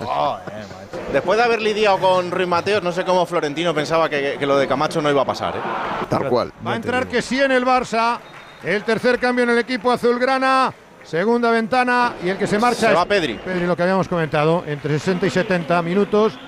Después 1.12 1.36
de 1.38 1.44
haber 1.44 1.60
lidiado 1.60 1.98
con 1.98 2.30
Ruiz 2.30 2.48
Mateos, 2.48 2.82
no 2.82 2.92
sé 2.92 3.04
cómo 3.04 3.26
Florentino 3.26 3.74
pensaba 3.74 4.08
que, 4.08 4.36
que 4.38 4.46
lo 4.46 4.56
de 4.56 4.66
Camacho 4.68 5.02
no 5.02 5.10
iba 5.10 5.22
a 5.22 5.26
pasar. 5.26 5.56
¿eh? 5.56 5.60
Tal 6.08 6.28
cual. 6.28 6.52
Va 6.66 6.72
a 6.72 6.76
entrar 6.76 7.06
que 7.08 7.20
sí 7.22 7.40
en 7.40 7.50
el 7.52 7.64
Barça. 7.66 8.18
El 8.62 8.84
tercer 8.84 9.18
cambio 9.18 9.44
en 9.44 9.50
el 9.50 9.58
equipo 9.58 9.90
azulgrana. 9.90 10.72
Segunda 11.04 11.50
ventana 11.50 12.14
y 12.24 12.28
el 12.28 12.36
que 12.38 12.46
se 12.46 12.58
marcha 12.58 12.92
Se 12.92 12.98
es 12.98 13.06
Pedri. 13.06 13.34
Pedri, 13.34 13.66
lo 13.66 13.76
que 13.76 13.82
habíamos 13.82 14.06
comentado, 14.08 14.62
entre 14.66 14.98
60 14.98 15.26
y 15.26 15.30
70 15.30 15.82
minutos. 15.82 16.38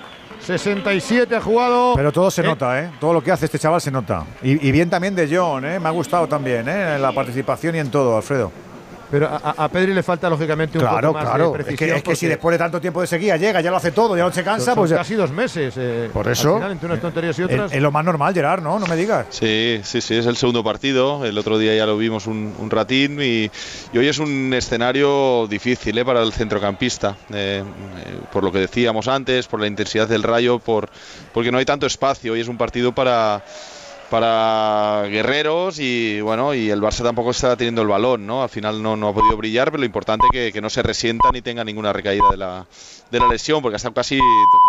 67 0.41 1.37
ha 1.37 1.41
jugado. 1.41 1.93
Pero 1.95 2.11
todo 2.13 2.31
se 2.31 2.43
Eh, 2.43 2.45
nota, 2.45 2.81
¿eh? 2.81 2.91
Todo 3.01 3.13
lo 3.13 3.23
que 3.23 3.31
hace 3.31 3.45
este 3.47 3.59
chaval 3.59 3.81
se 3.81 3.91
nota. 3.91 4.25
Y, 4.43 4.67
y 4.69 4.73
bien 4.73 4.91
también 4.91 5.15
de 5.15 5.29
John, 5.35 5.65
¿eh? 5.65 5.79
Me 5.79 5.89
ha 5.89 5.93
gustado 5.93 6.27
también, 6.27 6.69
¿eh? 6.69 6.97
En 6.97 7.03
la 7.03 7.13
participación 7.13 7.77
y 7.77 7.79
en 7.79 7.91
todo, 7.91 8.17
Alfredo. 8.17 8.51
Pero 9.13 9.29
a, 9.29 9.37
a- 9.57 9.69
Pedri 9.69 9.93
le 9.95 10.03
falta 10.03 10.29
lógicamente 10.29 10.79
un 10.79 10.83
Claro, 10.85 11.09
poco 11.09 11.21
más 11.21 11.25
claro. 11.29 11.45
de 11.45 11.59
Es 11.59 11.65
precisión. 11.67 11.91
que, 11.91 11.97
es 11.99 12.03
que 12.03 12.17
si 12.17 12.27
después 12.27 12.55
de 12.55 12.59
tanto 12.59 12.81
tiempo 12.81 13.01
de 13.03 13.07
sequía 13.07 13.37
llega, 13.37 13.61
ya 13.61 13.71
lo 13.71 13.77
hace 13.77 13.93
todo, 13.93 14.17
ya 14.17 14.25
no 14.25 14.33
se 14.33 14.43
cansa, 14.43 14.65
son 14.75 14.75
pues. 14.75 14.93
casi 14.93 15.15
dos 15.15 15.31
meses. 15.31 15.75
eh, 15.77 16.09
Por 16.13 16.27
al 16.27 16.33
eso. 16.33 16.55
final, 16.57 16.73
entre 16.73 16.87
unas 16.87 17.01
tonterías 17.01 17.39
y 17.39 17.43
Es, 17.43 17.47
otras. 17.49 17.73
es 17.73 17.81
lo 17.83 17.93
más 17.93 18.05
normal, 18.05 18.33
Gerard, 18.35 18.63
¿no? 18.63 18.79
No 18.79 18.87
me 18.87 18.97
digas. 18.97 19.27
Sí, 19.29 19.81
sí, 19.85 20.01
sí, 20.01 20.17
es 20.17 20.25
el 20.27 20.37
segundo 20.37 20.65
partido. 20.65 21.25
El 21.27 21.37
otro 21.37 21.59
día 21.59 21.77
ya 21.77 21.85
lo 21.87 21.97
vimos 21.99 22.27
un, 22.27 22.55
un 22.59 22.71
ratín 22.71 23.21
y, 23.21 23.51
y 23.93 23.99
hoy 23.99 24.09
es 24.09 24.19
un 24.19 24.53
escenario 24.55 25.47
difícil 25.47 25.97
¿eh? 25.99 26.05
para 26.07 26.23
el 26.23 26.33
centrocampista. 26.33 27.15
eh, 27.35 27.63
eh, 27.63 28.19
por 28.33 28.43
lo 28.43 28.51
que 28.51 28.61
decíamos 28.61 29.09
antes, 29.09 29.47
por 29.47 29.61
la 29.61 29.67
intensidad 29.67 30.09
del 30.09 30.23
rayo, 30.23 30.59
por, 30.59 30.89
porque 31.35 31.53
no 31.53 31.59
hay 31.59 31.67
tanto 31.67 31.85
espacio. 31.87 32.33
Hoy 32.33 32.41
es 32.41 32.49
un 32.49 32.57
partido 32.57 32.93
para, 32.93 33.45
para 34.13 35.09
guerreros 35.09 35.79
y 35.81 36.21
bueno, 36.21 36.53
y 36.53 36.69
el 36.69 36.83
Barça 36.83 37.03
tampoco 37.03 37.31
está 37.31 37.57
teniendo 37.57 37.81
el 37.81 37.89
balón, 37.89 38.27
¿no? 38.27 38.43
Al 38.43 38.51
final 38.51 38.83
no, 38.83 38.95
no 38.95 39.09
ha 39.09 39.15
podido 39.15 39.39
brillar, 39.39 39.71
pero 39.71 39.79
lo 39.79 39.87
importante 39.87 40.27
es 40.27 40.31
que, 40.31 40.53
que 40.53 40.61
no 40.61 40.69
se 40.69 40.83
resienta 40.83 41.31
ni 41.33 41.41
tenga 41.41 41.65
ninguna 41.65 41.95
recaída 41.95 42.27
de 42.31 42.37
la, 42.37 42.67
de 43.11 43.19
la 43.19 43.27
lesión, 43.27 43.63
porque 43.63 43.77
ha 43.77 43.79
estado 43.79 43.95
casi 43.95 44.21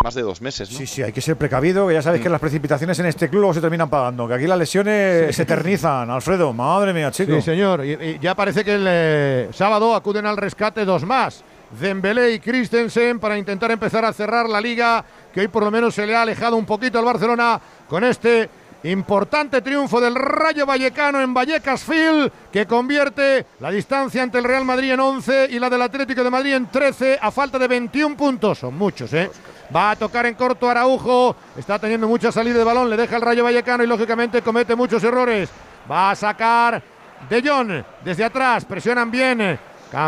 más 0.01 0.15
de 0.15 0.21
dos 0.21 0.39
meses, 0.39 0.71
¿no? 0.71 0.77
Sí, 0.77 0.87
sí, 0.87 1.03
hay 1.03 1.11
que 1.11 1.19
ser 1.19 1.35
precavido, 1.35 1.89
que 1.89 1.93
ya 1.93 2.01
sabéis 2.01 2.23
que 2.23 2.29
las 2.29 2.39
precipitaciones 2.39 2.97
en 2.99 3.05
este 3.07 3.27
club 3.27 3.41
luego 3.41 3.53
se 3.53 3.59
terminan 3.59 3.89
pagando. 3.89 4.29
Que 4.29 4.35
aquí 4.35 4.47
las 4.47 4.57
lesiones 4.57 5.35
se 5.35 5.43
eternizan, 5.43 6.09
Alfredo. 6.09 6.53
Madre 6.53 6.93
mía, 6.93 7.11
chico. 7.11 7.35
Sí, 7.35 7.41
señor. 7.41 7.83
Y, 7.83 7.91
y 7.91 8.19
ya 8.21 8.35
parece 8.35 8.63
que 8.63 8.75
el 8.75 8.85
eh, 8.87 9.49
sábado 9.51 9.93
acuden 9.93 10.25
al 10.25 10.37
rescate 10.37 10.85
dos 10.85 11.03
más. 11.03 11.43
Dembélé 11.77 12.31
y 12.31 12.39
Christensen 12.39 13.19
para 13.19 13.37
intentar 13.37 13.71
empezar 13.71 14.05
a 14.05 14.13
cerrar 14.13 14.47
la 14.47 14.61
liga, 14.61 15.03
que 15.33 15.41
hoy 15.41 15.49
por 15.49 15.63
lo 15.63 15.71
menos 15.71 15.95
se 15.95 16.05
le 16.07 16.15
ha 16.15 16.21
alejado 16.21 16.55
un 16.55 16.65
poquito 16.65 16.97
al 16.97 17.05
Barcelona 17.05 17.59
con 17.89 18.03
este 18.05 18.47
Importante 18.83 19.61
triunfo 19.61 20.01
del 20.01 20.13
Rayo 20.13 20.65
Vallecano 20.65 21.21
en 21.21 21.33
Vallecas 21.33 21.83
Field, 21.83 22.29
que 22.51 22.65
convierte 22.65 23.45
la 23.61 23.71
distancia 23.71 24.21
ante 24.21 24.39
el 24.39 24.43
Real 24.43 24.65
Madrid 24.65 24.91
en 24.91 24.99
11 24.99 25.47
y 25.51 25.57
la 25.57 25.69
del 25.69 25.81
Atlético 25.81 26.21
de 26.21 26.29
Madrid 26.29 26.53
en 26.53 26.67
13 26.67 27.17
a 27.21 27.31
falta 27.31 27.57
de 27.57 27.69
21 27.69 28.17
puntos. 28.17 28.59
Son 28.59 28.77
muchos, 28.77 29.13
¿eh? 29.13 29.31
Va 29.73 29.91
a 29.91 29.95
tocar 29.95 30.25
en 30.25 30.35
corto 30.35 30.69
Araujo. 30.69 31.33
Está 31.57 31.79
teniendo 31.79 32.09
mucha 32.09 32.29
salida 32.31 32.57
de 32.57 32.63
balón. 32.65 32.89
Le 32.89 32.97
deja 32.97 33.15
el 33.15 33.21
Rayo 33.21 33.45
Vallecano 33.45 33.85
y 33.85 33.87
lógicamente 33.87 34.41
comete 34.41 34.75
muchos 34.75 35.01
errores. 35.03 35.49
Va 35.89 36.11
a 36.11 36.15
sacar 36.15 36.83
De 37.29 37.41
Jong 37.41 37.83
desde 38.03 38.25
atrás. 38.25 38.65
Presionan 38.65 39.09
bien. 39.09 39.57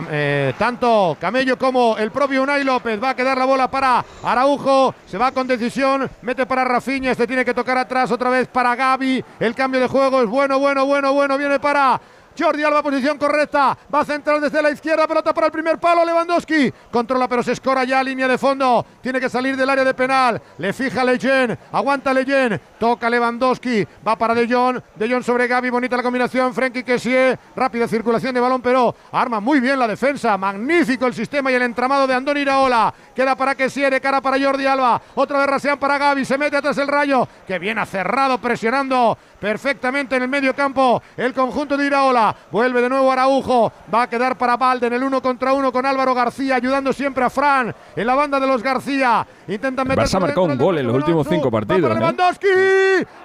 Eh, 0.09 0.53
tanto 0.57 1.15
Camello 1.19 1.57
como 1.57 1.97
el 1.97 2.11
propio 2.11 2.41
Unai 2.41 2.63
López. 2.63 3.01
Va 3.01 3.11
a 3.11 3.15
quedar 3.15 3.37
la 3.37 3.45
bola 3.45 3.69
para 3.69 4.03
Araujo, 4.23 4.95
se 5.05 5.17
va 5.17 5.31
con 5.31 5.45
decisión, 5.45 6.09
mete 6.23 6.45
para 6.45 6.63
Rafinha, 6.63 7.11
este 7.11 7.27
tiene 7.27 7.45
que 7.45 7.53
tocar 7.53 7.77
atrás 7.77 8.11
otra 8.11 8.29
vez 8.29 8.47
para 8.47 8.75
Gaby, 8.75 9.23
el 9.39 9.53
cambio 9.53 9.79
de 9.79 9.87
juego 9.87 10.23
es 10.23 10.27
bueno, 10.27 10.57
bueno, 10.57 10.85
bueno, 10.85 11.13
bueno, 11.13 11.37
viene 11.37 11.59
para 11.59 12.01
Jordi 12.37 12.63
Alba, 12.63 12.83
posición 12.83 13.17
correcta, 13.17 13.77
va 13.93 14.01
a 14.01 14.05
centrar 14.05 14.39
desde 14.41 14.61
la 14.61 14.71
izquierda, 14.71 15.07
pelota 15.07 15.33
para 15.33 15.47
el 15.47 15.53
primer 15.53 15.77
palo, 15.79 16.03
Lewandowski, 16.03 16.71
controla 16.91 17.27
pero 17.27 17.41
se 17.41 17.53
escora 17.53 17.83
ya, 17.83 18.03
línea 18.03 18.27
de 18.27 18.37
fondo, 18.37 18.85
tiene 19.01 19.19
que 19.19 19.29
salir 19.29 19.55
del 19.55 19.69
área 19.69 19.83
de 19.83 19.93
penal, 19.93 20.41
le 20.57 20.73
fija 20.73 21.03
Leyen, 21.03 21.57
aguanta 21.71 22.13
Leyen, 22.13 22.59
toca 22.77 23.09
Lewandowski, 23.09 23.87
va 24.05 24.17
para 24.17 24.35
De 24.35 24.47
Jong, 24.47 24.81
De 24.95 25.09
Jong 25.09 25.23
sobre 25.23 25.47
Gaby, 25.47 25.69
bonita 25.69 25.95
la 25.95 26.03
combinación, 26.03 26.53
Frenkie 26.53 26.83
Kessie, 26.83 27.37
rápida 27.55 27.87
circulación 27.87 28.33
de 28.33 28.41
balón, 28.41 28.61
pero 28.61 28.95
arma 29.11 29.39
muy 29.39 29.59
bien 29.59 29.79
la 29.79 29.87
defensa, 29.87 30.37
magnífico 30.37 31.05
el 31.07 31.13
sistema 31.13 31.51
y 31.51 31.55
el 31.55 31.61
entramado 31.61 32.05
de 32.05 32.13
Andoni 32.13 32.41
Iraola, 32.41 32.93
queda 33.15 33.35
para 33.35 33.55
Kessie, 33.55 33.89
de 33.89 34.01
cara 34.01 34.21
para 34.21 34.39
Jordi 34.39 34.65
Alba, 34.65 35.01
otra 35.15 35.39
vez 35.39 35.47
Rasean 35.47 35.79
para 35.79 35.97
Gaby, 35.97 36.25
se 36.25 36.37
mete 36.37 36.57
atrás 36.57 36.77
el 36.77 36.87
rayo, 36.87 37.27
que 37.47 37.59
bien 37.59 37.79
ha 37.79 37.85
cerrado, 37.85 38.37
presionando 38.39 39.17
perfectamente 39.39 40.15
en 40.15 40.23
el 40.23 40.29
medio 40.29 40.55
campo 40.55 41.01
el 41.17 41.33
conjunto 41.33 41.77
de 41.77 41.85
Iraola, 41.85 42.35
vuelve 42.51 42.81
de 42.81 42.89
nuevo 42.89 43.11
Araujo, 43.11 43.71
va 43.93 44.03
a 44.03 44.09
quedar 44.09 44.37
para 44.37 44.57
Valde 44.57 44.87
en 44.87 44.93
el 44.93 45.03
uno 45.03 45.21
contra 45.21 45.53
uno 45.53 45.71
con 45.71 45.85
Álvaro 45.85 46.13
García, 46.13 46.55
ayudando 46.55 46.93
siempre 46.93 47.23
a 47.23 47.29
Fran 47.29 47.73
en 47.95 48.07
la 48.07 48.15
banda 48.15 48.39
de 48.39 48.47
los 48.47 48.61
García, 48.63 49.25
intentan 49.47 49.85
El 49.85 49.89
meter 49.89 50.05
Barça 50.05 50.19
marcado 50.19 50.43
un 50.43 50.57
gol 50.57 50.77
en 50.77 50.87
los 50.87 50.95
últimos 50.95 51.27
cinco 51.27 51.51
partidos. 51.51 51.91
¿eh? 51.91 51.95
Lewandowski, 51.95 52.47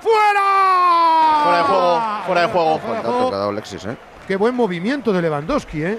fuera. 0.01 1.43
Fuera 1.45 1.59
de 1.59 1.65
juego, 1.65 2.03
fuera 2.27 2.41
de 2.43 2.47
juego. 2.49 2.79
Fuera 2.79 2.97
de 2.97 3.03
Falta 3.03 3.11
juego. 3.11 3.31
dado 3.31 3.51
Alexis, 3.51 3.85
¿eh? 3.85 3.97
Qué 4.27 4.37
buen 4.37 4.55
movimiento 4.55 5.13
de 5.13 5.23
Lewandowski, 5.23 5.83
¿eh? 5.83 5.99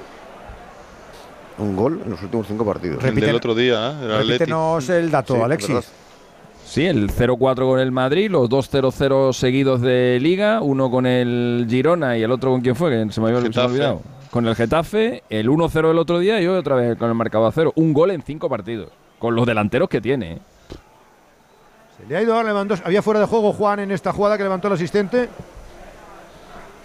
Un 1.57 1.75
gol 1.75 2.01
en 2.03 2.11
los 2.11 2.21
últimos 2.21 2.47
cinco 2.47 2.65
partidos. 2.65 3.03
El 3.03 3.15
del 3.15 3.35
otro 3.35 3.53
día, 3.53 3.91
¿eh? 4.01 4.21
el 4.21 4.91
el 4.91 5.11
dato, 5.11 5.35
Sí, 5.35 5.41
Alexis. 5.41 5.91
Sí, 6.71 6.85
el 6.85 7.11
0-4 7.11 7.69
con 7.69 7.81
el 7.81 7.91
Madrid, 7.91 8.31
los 8.31 8.47
dos 8.47 8.73
0-0 8.73 9.33
seguidos 9.33 9.81
de 9.81 10.19
Liga, 10.21 10.61
uno 10.61 10.89
con 10.89 11.05
el 11.05 11.67
Girona 11.69 12.17
y 12.17 12.23
el 12.23 12.31
otro 12.31 12.49
con 12.49 12.61
quién 12.61 12.77
fue, 12.77 12.91
que 12.91 13.11
se 13.11 13.19
me 13.19 13.27
había 13.27 13.41
se 13.41 13.49
me 13.49 13.65
olvidado. 13.65 14.01
Con 14.29 14.47
el 14.47 14.55
Getafe, 14.55 15.21
el 15.29 15.49
1-0 15.49 15.91
el 15.91 15.99
otro 15.99 16.19
día 16.19 16.39
y 16.39 16.47
hoy 16.47 16.55
otra 16.55 16.75
vez 16.75 16.97
con 16.97 17.09
el 17.09 17.15
marcador 17.15 17.49
a 17.49 17.51
cero. 17.51 17.73
Un 17.75 17.91
gol 17.91 18.11
en 18.11 18.21
cinco 18.21 18.47
partidos, 18.47 18.89
con 19.19 19.35
los 19.35 19.45
delanteros 19.45 19.89
que 19.89 19.99
tiene. 19.99 20.31
¿eh? 20.31 20.37
Se 21.97 22.07
le 22.07 22.15
ha 22.15 22.21
ido 22.21 22.39
a 22.39 22.41
Lewandowski. 22.41 22.87
Había 22.87 23.01
fuera 23.01 23.19
de 23.19 23.25
juego 23.25 23.51
Juan 23.51 23.81
en 23.81 23.91
esta 23.91 24.13
jugada 24.13 24.37
que 24.37 24.43
levantó 24.43 24.69
el 24.69 24.75
asistente. 24.75 25.27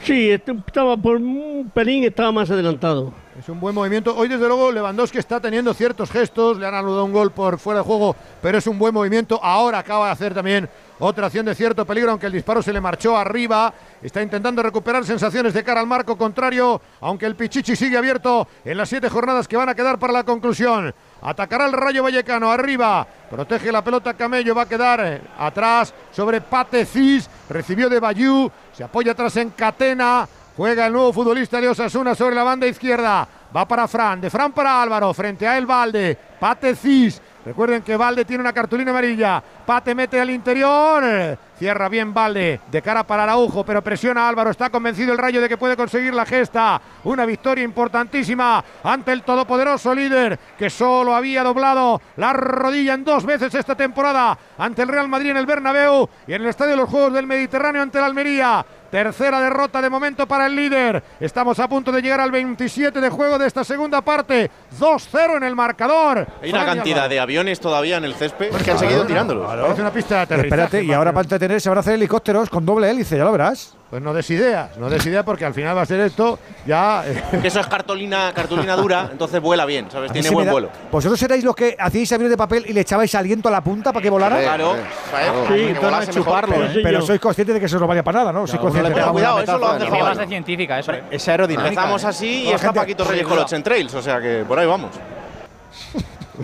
Sí, 0.06 0.30
este 0.30 0.52
estaba 0.52 0.96
por 0.96 1.16
un 1.16 1.68
pelín, 1.74 2.04
estaba 2.04 2.30
más 2.30 2.48
adelantado. 2.48 3.12
Es 3.36 3.48
un 3.48 3.58
buen 3.58 3.74
movimiento. 3.74 4.16
Hoy, 4.16 4.28
desde 4.28 4.46
luego, 4.46 4.70
Lewandowski 4.70 5.18
está 5.18 5.40
teniendo 5.40 5.74
ciertos 5.74 6.12
gestos. 6.12 6.58
Le 6.58 6.66
han 6.66 6.74
anulado 6.74 7.04
un 7.04 7.12
gol 7.12 7.32
por 7.32 7.58
fuera 7.58 7.80
de 7.80 7.84
juego, 7.84 8.14
pero 8.40 8.56
es 8.56 8.68
un 8.68 8.78
buen 8.78 8.94
movimiento. 8.94 9.40
Ahora 9.42 9.80
acaba 9.80 10.06
de 10.06 10.12
hacer 10.12 10.32
también 10.32 10.68
otra 11.00 11.26
acción 11.26 11.44
de 11.44 11.56
cierto 11.56 11.84
peligro, 11.84 12.12
aunque 12.12 12.26
el 12.26 12.32
disparo 12.32 12.62
se 12.62 12.72
le 12.72 12.80
marchó 12.80 13.16
arriba. 13.16 13.74
Está 14.00 14.22
intentando 14.22 14.62
recuperar 14.62 15.04
sensaciones 15.04 15.52
de 15.52 15.64
cara 15.64 15.80
al 15.80 15.88
marco 15.88 16.16
contrario, 16.16 16.80
aunque 17.00 17.26
el 17.26 17.34
Pichichi 17.34 17.74
sigue 17.74 17.96
abierto 17.96 18.46
en 18.64 18.76
las 18.76 18.88
siete 18.88 19.10
jornadas 19.10 19.48
que 19.48 19.56
van 19.56 19.70
a 19.70 19.74
quedar 19.74 19.98
para 19.98 20.12
la 20.12 20.22
conclusión. 20.22 20.94
Atacará 21.22 21.66
el 21.66 21.72
Rayo 21.72 22.02
Vallecano 22.02 22.50
arriba. 22.50 23.06
Protege 23.30 23.72
la 23.72 23.82
pelota 23.82 24.14
Camello. 24.14 24.54
Va 24.54 24.62
a 24.62 24.68
quedar 24.68 25.00
eh, 25.04 25.20
atrás 25.38 25.92
sobre 26.12 26.40
Patecis. 26.40 27.28
Recibió 27.48 27.88
de 27.88 28.00
Bayú. 28.00 28.50
Se 28.72 28.84
apoya 28.84 29.12
atrás 29.12 29.36
en 29.36 29.50
Catena. 29.50 30.28
Juega 30.56 30.86
el 30.86 30.92
nuevo 30.92 31.12
futbolista 31.12 31.60
de 31.60 31.68
Osasuna 31.68 32.14
sobre 32.14 32.34
la 32.34 32.42
banda 32.42 32.66
izquierda. 32.66 33.26
Va 33.54 33.66
para 33.66 33.88
Fran. 33.88 34.20
De 34.20 34.30
Fran 34.30 34.52
para 34.52 34.82
Álvaro. 34.82 35.12
Frente 35.12 35.46
a 35.46 35.58
él 35.58 35.66
Valde. 35.66 36.16
Patecis. 36.38 37.20
Recuerden 37.44 37.82
que 37.82 37.96
Valde 37.96 38.24
tiene 38.24 38.40
una 38.40 38.52
cartulina 38.52 38.90
amarilla. 38.90 39.42
Pate 39.64 39.94
mete 39.94 40.20
al 40.20 40.30
interior. 40.30 41.38
Cierra 41.58 41.88
bien 41.88 42.12
Valde. 42.12 42.60
De 42.70 42.82
cara 42.82 43.06
para 43.06 43.22
Araujo. 43.24 43.64
Pero 43.64 43.82
presiona 43.82 44.28
Álvaro. 44.28 44.50
Está 44.50 44.70
convencido 44.70 45.12
el 45.12 45.18
rayo 45.18 45.40
de 45.40 45.48
que 45.48 45.56
puede 45.56 45.76
conseguir 45.76 46.14
la 46.14 46.26
gesta. 46.26 46.80
Una 47.04 47.24
victoria 47.24 47.64
importantísima 47.64 48.64
ante 48.82 49.12
el 49.12 49.22
todopoderoso 49.22 49.94
líder 49.94 50.38
que 50.58 50.70
solo 50.70 51.14
había 51.14 51.42
doblado 51.42 52.00
la 52.16 52.32
rodilla 52.32 52.94
en 52.94 53.04
dos 53.04 53.24
veces 53.24 53.54
esta 53.54 53.74
temporada 53.74 54.36
ante 54.58 54.82
el 54.82 54.88
Real 54.88 55.08
Madrid 55.08 55.30
en 55.30 55.36
el 55.36 55.46
Bernabéu 55.46 56.08
y 56.26 56.34
en 56.34 56.42
el 56.42 56.48
Estadio 56.48 56.72
de 56.72 56.76
los 56.78 56.90
Juegos 56.90 57.12
del 57.12 57.26
Mediterráneo 57.26 57.82
ante 57.82 57.98
el 57.98 58.04
Almería. 58.04 58.64
Tercera 58.90 59.40
derrota 59.40 59.82
de 59.82 59.90
momento 59.90 60.26
para 60.26 60.46
el 60.46 60.56
líder. 60.56 61.02
Estamos 61.20 61.58
a 61.58 61.68
punto 61.68 61.92
de 61.92 62.02
llegar 62.02 62.20
al 62.20 62.30
27 62.30 63.00
de 63.00 63.10
juego 63.10 63.38
de 63.38 63.46
esta 63.46 63.64
segunda 63.64 64.00
parte. 64.00 64.50
2-0 64.78 65.36
en 65.36 65.42
el 65.44 65.54
marcador. 65.54 66.26
Hay 66.42 66.50
una 66.50 66.62
Fran 66.62 66.76
cantidad 66.76 67.08
de 67.08 67.20
aviones 67.20 67.60
todavía 67.60 67.96
en 67.96 68.04
el 68.04 68.14
césped 68.14 68.50
que 68.50 68.70
han 68.70 68.78
seguido 68.78 69.04
tirándolos. 69.04 69.46
Parece 69.46 69.80
una 69.80 69.92
pista 69.92 70.16
de 70.16 70.20
aterrizaje. 70.22 70.46
Espérate, 70.48 70.84
y 70.84 70.92
ahora 70.92 71.12
para 71.12 71.22
entretener 71.22 71.60
se 71.60 71.68
van 71.68 71.78
a 71.78 71.80
hacer 71.80 71.94
helicópteros 71.94 72.48
con 72.50 72.64
doble 72.64 72.90
hélice, 72.90 73.16
ya 73.16 73.24
lo 73.24 73.32
verás. 73.32 73.75
Pues 73.88 74.02
no 74.02 74.12
des 74.12 74.28
ideas, 74.30 74.76
no 74.78 74.90
des 74.90 75.06
ideas 75.06 75.22
porque 75.24 75.44
al 75.44 75.54
final 75.54 75.76
va 75.76 75.82
a 75.82 75.86
ser 75.86 76.00
esto 76.00 76.40
ya. 76.66 77.04
eh, 77.06 77.22
Que 77.40 77.46
eso 77.46 77.60
es 77.60 77.68
cartulina, 77.68 78.32
cartulina 78.34 78.74
dura, 78.74 79.08
entonces 79.12 79.40
vuela 79.40 79.64
bien, 79.64 79.88
¿sabes? 79.92 80.10
Tiene 80.10 80.28
buen 80.30 80.44
da- 80.46 80.52
vuelo. 80.52 80.70
¿Vosotros 80.90 81.22
erais 81.22 81.44
los 81.44 81.54
que 81.54 81.76
hacíais 81.78 82.10
aviones 82.10 82.30
de 82.30 82.36
papel 82.36 82.64
y 82.66 82.72
le 82.72 82.80
echabais 82.80 83.14
aliento 83.14 83.46
a 83.48 83.52
la 83.52 83.60
punta 83.60 83.92
para 83.92 84.02
que 84.02 84.10
volara? 84.10 84.40
Claro, 84.40 84.74
¿sabes? 85.08 85.30
Sí, 85.46 85.66
Que 85.72 85.80
para 85.80 86.00
mejor. 86.00 86.14
chuparlo, 86.14 86.64
¿eh? 86.64 86.80
Pero 86.82 86.98
yo. 86.98 87.06
sois 87.06 87.20
conscientes 87.20 87.54
de 87.54 87.60
que 87.60 87.66
eso 87.66 87.78
no 87.78 87.86
valía 87.86 88.02
para 88.02 88.18
nada, 88.18 88.32
¿no? 88.32 88.44
Sois 88.48 88.60
conscientes. 88.60 88.92
Pero 88.92 89.12
cuidado, 89.12 89.40
eso 89.40 89.56
lo 89.58 89.68
han 89.68 89.78
dejado. 89.78 90.04
base 90.04 90.26
científica, 90.26 90.78
eso. 90.80 90.92
¿eh? 90.92 91.04
Es 91.08 91.28
aerodinámica. 91.28 91.68
Empezamos 91.68 92.02
¿eh? 92.02 92.06
así 92.08 92.42
y 92.42 92.50
está 92.50 92.72
Paquito 92.72 93.04
Reyes 93.04 93.24
con 93.26 93.36
los 93.36 93.46
Trails, 93.62 93.94
o 93.94 94.02
sea 94.02 94.20
que 94.20 94.44
por 94.48 94.58
ahí 94.58 94.66
vamos. 94.66 94.90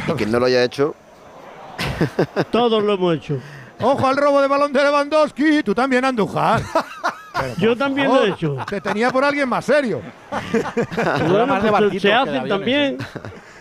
Y 0.09 0.13
quien 0.13 0.31
no 0.31 0.39
lo 0.39 0.47
haya 0.47 0.63
hecho, 0.63 0.95
Todos 2.53 2.83
lo 2.85 2.95
hemos 2.95 3.17
hecho. 3.17 3.39
Ojo 3.83 4.07
al 4.07 4.17
robo 4.17 4.41
de 4.41 4.49
balón 4.49 4.73
de 4.73 4.83
Lewandowski. 4.83 5.63
Tú 5.63 5.75
también, 5.75 6.05
Andújar. 6.05 6.63
Pero, 7.35 7.55
Yo 7.57 7.77
también 7.77 8.09
favor, 8.09 8.23
lo 8.23 8.27
he 8.29 8.35
hecho. 8.37 8.57
Te 8.69 8.81
tenía 8.81 9.11
por 9.11 9.25
alguien 9.25 9.49
más 9.49 9.65
serio. 9.65 10.03
Bueno, 11.29 11.59
pues, 11.71 12.03
se 12.03 12.13
hacen 12.13 12.47
también. 12.47 12.99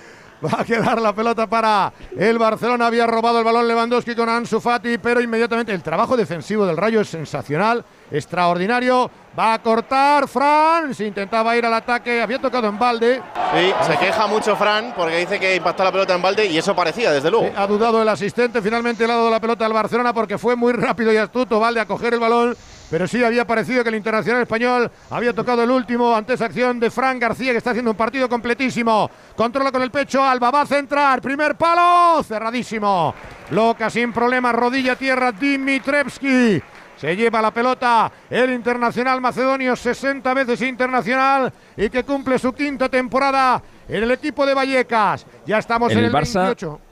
Va 0.44 0.62
a 0.62 0.66
quedar 0.66 1.00
la 1.00 1.14
pelota 1.14 1.46
para 1.46 1.94
el 2.18 2.40
Barcelona. 2.40 2.88
Había 2.88 3.06
robado 3.06 3.38
el 3.38 3.44
balón 3.44 3.68
Lewandowski 3.68 4.16
con 4.16 4.28
Ansu 4.28 4.60
Fati, 4.60 4.98
pero 4.98 5.22
inmediatamente 5.22 5.72
el 5.72 5.84
trabajo 5.84 6.18
defensivo 6.18 6.66
del 6.66 6.78
Rayo 6.78 7.02
es 7.02 7.10
sensacional, 7.10 7.86
extraordinario. 8.10 9.12
Va 9.38 9.54
a 9.54 9.62
cortar 9.62 10.28
Fran. 10.28 10.96
Se 10.96 11.06
intentaba 11.06 11.56
ir 11.56 11.66
al 11.66 11.74
ataque. 11.74 12.22
Había 12.22 12.40
tocado 12.40 12.68
en 12.68 12.80
balde. 12.80 13.22
Sí, 13.54 13.74
se 13.86 13.98
queja 14.00 14.26
mucho 14.26 14.56
Fran 14.56 14.94
porque 14.96 15.18
dice 15.18 15.40
que 15.40 15.56
impactó 15.56 15.84
la 15.84 15.92
pelota 15.92 16.16
en 16.16 16.22
balde 16.22 16.48
y 16.48 16.58
eso 16.58 16.76
parecía, 16.76 17.12
desde 17.12 17.30
luego. 17.30 17.46
Sí, 17.46 17.54
ha 17.56 17.68
dudado 17.68 18.02
el 18.02 18.10
asistente. 18.10 18.62
Finalmente 18.62 19.06
le 19.06 19.14
ha 19.14 19.18
dado 19.18 19.30
la 19.30 19.40
pelota 19.40 19.66
al 19.66 19.74
Barcelona 19.74 20.12
porque 20.12 20.40
fue 20.40 20.56
muy 20.56 20.74
rápido 20.74 21.14
y 21.14 21.18
astuto 21.18 21.60
Valde 21.60 21.82
a 21.82 21.86
coger 21.86 22.16
el 22.16 22.20
balón. 22.20 22.58
Pero 22.92 23.08
sí 23.08 23.24
había 23.24 23.48
parecido 23.48 23.84
que 23.84 23.90
el 23.90 23.96
internacional 23.96 24.42
español 24.42 24.92
había 25.10 25.32
tocado 25.32 25.64
el 25.64 25.72
último 25.72 26.14
ante 26.14 26.34
esa 26.34 26.46
acción 26.46 26.78
de 26.78 26.92
Fran 26.92 27.18
García, 27.20 27.54
que 27.54 27.58
está 27.58 27.70
haciendo 27.70 27.92
un 27.92 27.98
partido 27.98 28.28
completísimo. 28.28 29.10
Controla 29.34 29.72
con 29.72 29.82
el 29.82 29.90
pecho, 29.90 30.22
Alba 30.22 30.52
va 30.52 30.62
a 30.62 30.66
centrar. 30.66 31.22
Primer 31.22 31.56
palo, 31.56 32.22
cerradísimo. 32.22 33.16
Loca 33.52 33.90
sin 33.90 34.12
problema, 34.12 34.52
rodilla 34.52 34.98
tierra, 34.98 35.32
Dimitrevski. 35.32 36.62
Se 36.98 37.16
lleva 37.16 37.42
la 37.42 37.52
pelota 37.52 38.12
el 38.30 38.52
internacional 38.52 39.22
macedonio, 39.22 39.74
60 39.74 40.34
veces 40.34 40.62
internacional 40.62 41.52
y 41.78 41.90
que 41.90 42.04
cumple 42.04 42.38
su 42.38 42.52
quinta 42.52 42.90
temporada 42.90 43.64
en 43.88 44.04
el 44.04 44.12
equipo 44.12 44.46
de 44.46 44.54
Vallecas. 44.54 45.26
Ya 45.46 45.60
estamos 45.60 45.94
en 45.94 46.00
El 46.00 46.06
el, 46.06 46.12
Barça 46.12 46.44
28. 46.44 46.91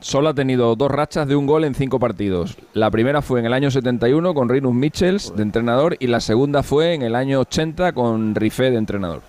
Solo 0.00 0.30
ha 0.30 0.34
tenido 0.34 0.74
dos 0.76 0.90
rachas 0.90 1.28
de 1.28 1.36
un 1.36 1.46
gol 1.46 1.64
en 1.64 1.74
cinco 1.74 1.98
partidos. 2.00 2.56
La 2.72 2.90
primera 2.90 3.20
fue 3.22 3.40
en 3.40 3.46
el 3.46 3.52
año 3.52 3.70
71 3.70 4.32
con 4.34 4.48
Rinus 4.48 4.74
Michels 4.74 5.36
de 5.36 5.42
entrenador 5.42 5.96
y 6.00 6.06
la 6.06 6.20
segunda 6.20 6.62
fue 6.62 6.94
en 6.94 7.02
el 7.02 7.14
año 7.14 7.40
80 7.40 7.92
con 7.92 8.34
Rifé 8.34 8.70
de 8.70 8.78
entrenador. 8.78 9.20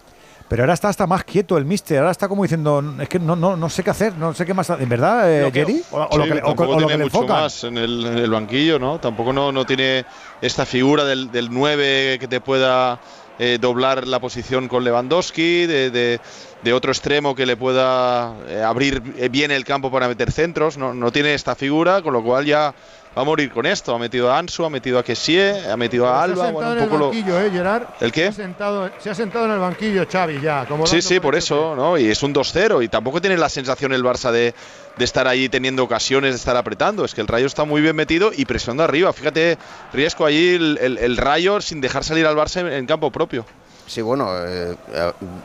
Pero 0.48 0.64
ahora 0.64 0.74
está 0.74 0.90
hasta 0.90 1.08
más 1.08 1.24
quieto 1.24 1.58
el 1.58 1.64
mister. 1.66 2.00
Ahora 2.00 2.12
está 2.12 2.28
como 2.28 2.44
diciendo, 2.44 2.84
es 3.00 3.08
que 3.08 3.20
no, 3.20 3.38
no, 3.38 3.56
no 3.56 3.70
sé 3.70 3.84
qué 3.84 3.90
hacer, 3.90 4.18
no 4.18 4.34
sé 4.34 4.46
qué 4.46 4.54
más. 4.54 4.70
¿En 4.70 4.90
verdad, 4.90 5.32
eh, 5.32 5.50
Jerry? 5.54 5.82
¿O, 5.92 6.08
o 6.12 6.18
lo 6.18 6.24
que, 6.26 6.36
le- 6.36 6.42
o- 6.42 6.46
tampoco 6.48 6.72
o 6.72 6.74
lo 6.74 6.80
que 6.80 6.86
tiene 6.88 6.98
le 6.98 7.04
mucho 7.06 7.18
enfocan? 7.20 7.42
más 7.44 7.64
en 7.64 7.78
el, 7.78 8.06
en 8.06 8.18
el 8.18 8.30
banquillo, 8.30 8.78
¿no? 8.78 9.00
Tampoco 9.00 9.32
no, 9.32 9.54
no 9.54 9.64
tiene 9.66 10.04
esta 10.42 10.66
figura 10.66 11.06
del, 11.06 11.32
del 11.32 11.50
9 11.52 12.18
que 12.20 12.28
te 12.28 12.42
pueda 12.42 13.00
eh, 13.42 13.58
doblar 13.60 14.08
la 14.08 14.20
posición 14.20 14.68
con 14.68 14.84
Lewandowski, 14.84 15.66
de, 15.66 15.90
de- 15.90 16.20
de 16.64 16.74
otro 16.74 16.92
extremo 16.92 17.34
que 17.34 17.48
le 17.48 17.58
pueda 17.58 18.36
eh, 18.48 18.62
abrir 18.62 19.02
bien 19.32 19.50
el 19.50 19.66
campo 19.66 19.90
para 19.90 20.08
meter 20.08 20.32
centros. 20.32 20.78
No, 20.78 20.94
no 20.94 21.12
tiene 21.12 21.34
esta 21.34 21.56
figura, 21.56 22.04
con 22.04 22.14
lo 22.14 22.22
cual 22.24 22.46
ya 22.46 22.76
va 23.18 23.22
a 23.22 23.26
morir 23.26 23.52
con 23.52 23.66
esto. 23.66 23.94
Ha 23.96 24.00
metido 24.00 24.32
a 24.32 24.38
Ansu, 24.40 24.64
ha 24.66 24.70
metido 24.70 24.98
a 25.00 25.04
Kessie, 25.04 25.70
ha 25.70 25.76
metido 25.78 26.08
a 26.08 26.18
Se 26.18 26.32
Alba. 26.32 26.48
ha 26.48 26.52
Bueno, 26.52 26.70
sentado 26.70 26.72
un 26.72 26.78
en 26.78 26.84
el 26.84 26.90
poco 26.90 27.00
lo- 27.00 27.06
banquillo, 27.10 27.40
¿eh, 27.42 27.52
Gerard? 27.52 27.84
¿El 28.00 28.12
qué? 28.12 28.22
Se 28.24 28.28
ha, 28.42 28.46
sentado, 28.46 28.90
se 29.00 29.10
ha 29.10 29.16
sentado 29.16 29.46
en 29.46 29.52
el 29.52 29.60
banquillo 29.60 30.06
Xavi 30.12 30.40
ya. 30.42 30.66
Como 30.68 30.88
Sí, 30.88 31.02
sí, 31.02 31.20
por 31.20 31.36
eso, 31.36 31.76
¿no? 31.76 31.98
Y 31.98 32.10
es 32.10 32.24
un 32.24 32.34
2-0 32.34 32.82
y 32.84 32.88
tampoco 32.88 33.20
tiene 33.22 33.38
la 33.38 33.50
sensación 33.50 33.94
el 33.94 34.04
Barça 34.04 34.32
de, 34.32 34.54
de 34.98 35.06
estar 35.06 35.28
ahí 35.28 35.50
teniendo 35.50 35.84
ocasiones, 35.84 36.32
de 36.32 36.38
estar 36.38 36.56
apretando. 36.56 37.04
Es 37.06 37.14
que 37.14 37.22
el 37.22 37.28
Rayo 37.28 37.48
está 37.48 37.64
muy 37.66 37.82
bien 37.82 37.96
metido 37.96 38.32
y 38.36 38.46
presionando 38.46 38.84
arriba. 38.84 39.12
Fíjate, 39.14 39.58
riesgo 39.94 40.26
allí 40.26 40.56
el, 40.56 40.78
el- 40.82 40.98
el 40.98 41.18
Rayo 41.18 41.60
sin 41.62 41.82
dejar 41.82 42.04
salir 42.04 42.26
al 42.26 42.36
Barça 42.36 42.62
en, 42.62 42.68
en 42.72 42.86
campo 42.86 43.12
propio. 43.12 43.46
Sí, 43.88 44.02
bueno, 44.02 44.30
eh, 44.48 44.74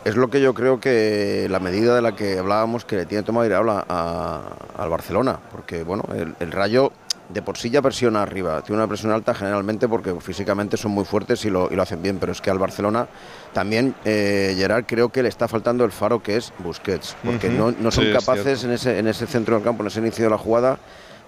es 0.04 0.14
lo 0.14 0.28
que 0.30 0.40
yo 0.40 0.54
creo 0.54 0.78
que 0.78 1.48
la 1.50 1.58
medida 1.58 1.96
de 1.96 2.02
la 2.02 2.12
que 2.14 2.38
hablábamos 2.38 2.84
que 2.84 2.94
le 2.94 3.06
tiene 3.06 3.24
tomado 3.24 3.44
Iraola 3.44 3.84
a- 3.88 4.42
al 4.78 4.88
Barcelona, 4.88 5.36
porque 5.50 5.82
bueno, 5.82 6.04
el, 6.14 6.32
el 6.38 6.52
Rayo 6.52 6.92
de 7.28 7.42
por 7.42 7.58
sí 7.58 7.70
ya 7.70 7.82
presiona 7.82 8.22
arriba, 8.22 8.62
tiene 8.62 8.78
una 8.78 8.88
presión 8.88 9.12
alta 9.12 9.34
generalmente 9.34 9.88
porque 9.88 10.14
físicamente 10.20 10.76
son 10.76 10.92
muy 10.92 11.04
fuertes 11.04 11.44
y 11.44 11.50
lo, 11.50 11.68
y 11.70 11.76
lo 11.76 11.82
hacen 11.82 12.02
bien, 12.02 12.18
pero 12.18 12.32
es 12.32 12.40
que 12.40 12.50
al 12.50 12.58
Barcelona 12.58 13.08
también, 13.52 13.94
eh, 14.04 14.54
Gerard, 14.56 14.84
creo 14.86 15.08
que 15.08 15.22
le 15.22 15.28
está 15.28 15.48
faltando 15.48 15.84
el 15.84 15.92
faro 15.92 16.22
que 16.22 16.36
es 16.36 16.52
Busquets, 16.58 17.16
porque 17.24 17.48
no, 17.48 17.72
no 17.72 17.90
son 17.90 18.04
Sí, 18.04 18.10
es 18.10 18.24
capaces 18.24 18.64
en 18.64 18.70
ese, 18.72 18.98
en 18.98 19.08
ese 19.08 19.26
centro 19.26 19.56
del 19.56 19.64
campo, 19.64 19.82
en 19.82 19.88
ese 19.88 20.00
inicio 20.00 20.24
de 20.24 20.30
la 20.30 20.38
jugada, 20.38 20.78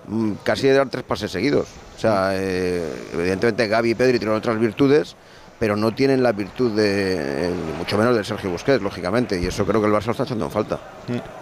mm, 0.07 0.33
casi 0.45 0.69
de 0.69 0.75
dar 0.75 0.89
tres 0.89 1.05
pases 1.05 1.31
seguidos. 1.31 1.67
O 1.97 2.01
sea, 2.01 2.31
eh, 2.35 2.85
evidentemente 3.15 3.67
Gaby 3.67 3.91
y 3.91 3.95
Pedri 3.95 4.19
tienen 4.19 4.37
otras 4.37 4.59
virtudes, 4.61 5.17
pero 5.59 5.75
no 5.75 5.93
tienen 5.93 6.23
la 6.23 6.31
virtud 6.31 6.77
de, 6.77 7.49
eh, 7.49 7.51
ni 7.51 7.73
mucho 7.79 7.99
menos 7.99 8.17
de 8.17 8.23
Sergio 8.23 8.51
Busquets, 8.51 8.81
lógicamente, 8.83 9.41
y 9.41 9.47
eso 9.47 9.65
creo 9.67 9.81
que 9.81 9.89
el 9.89 9.93
Barça 9.93 10.07
lo 10.07 10.13
está 10.13 10.23
echando 10.25 10.45
en 10.45 10.51
falta. 10.53 10.79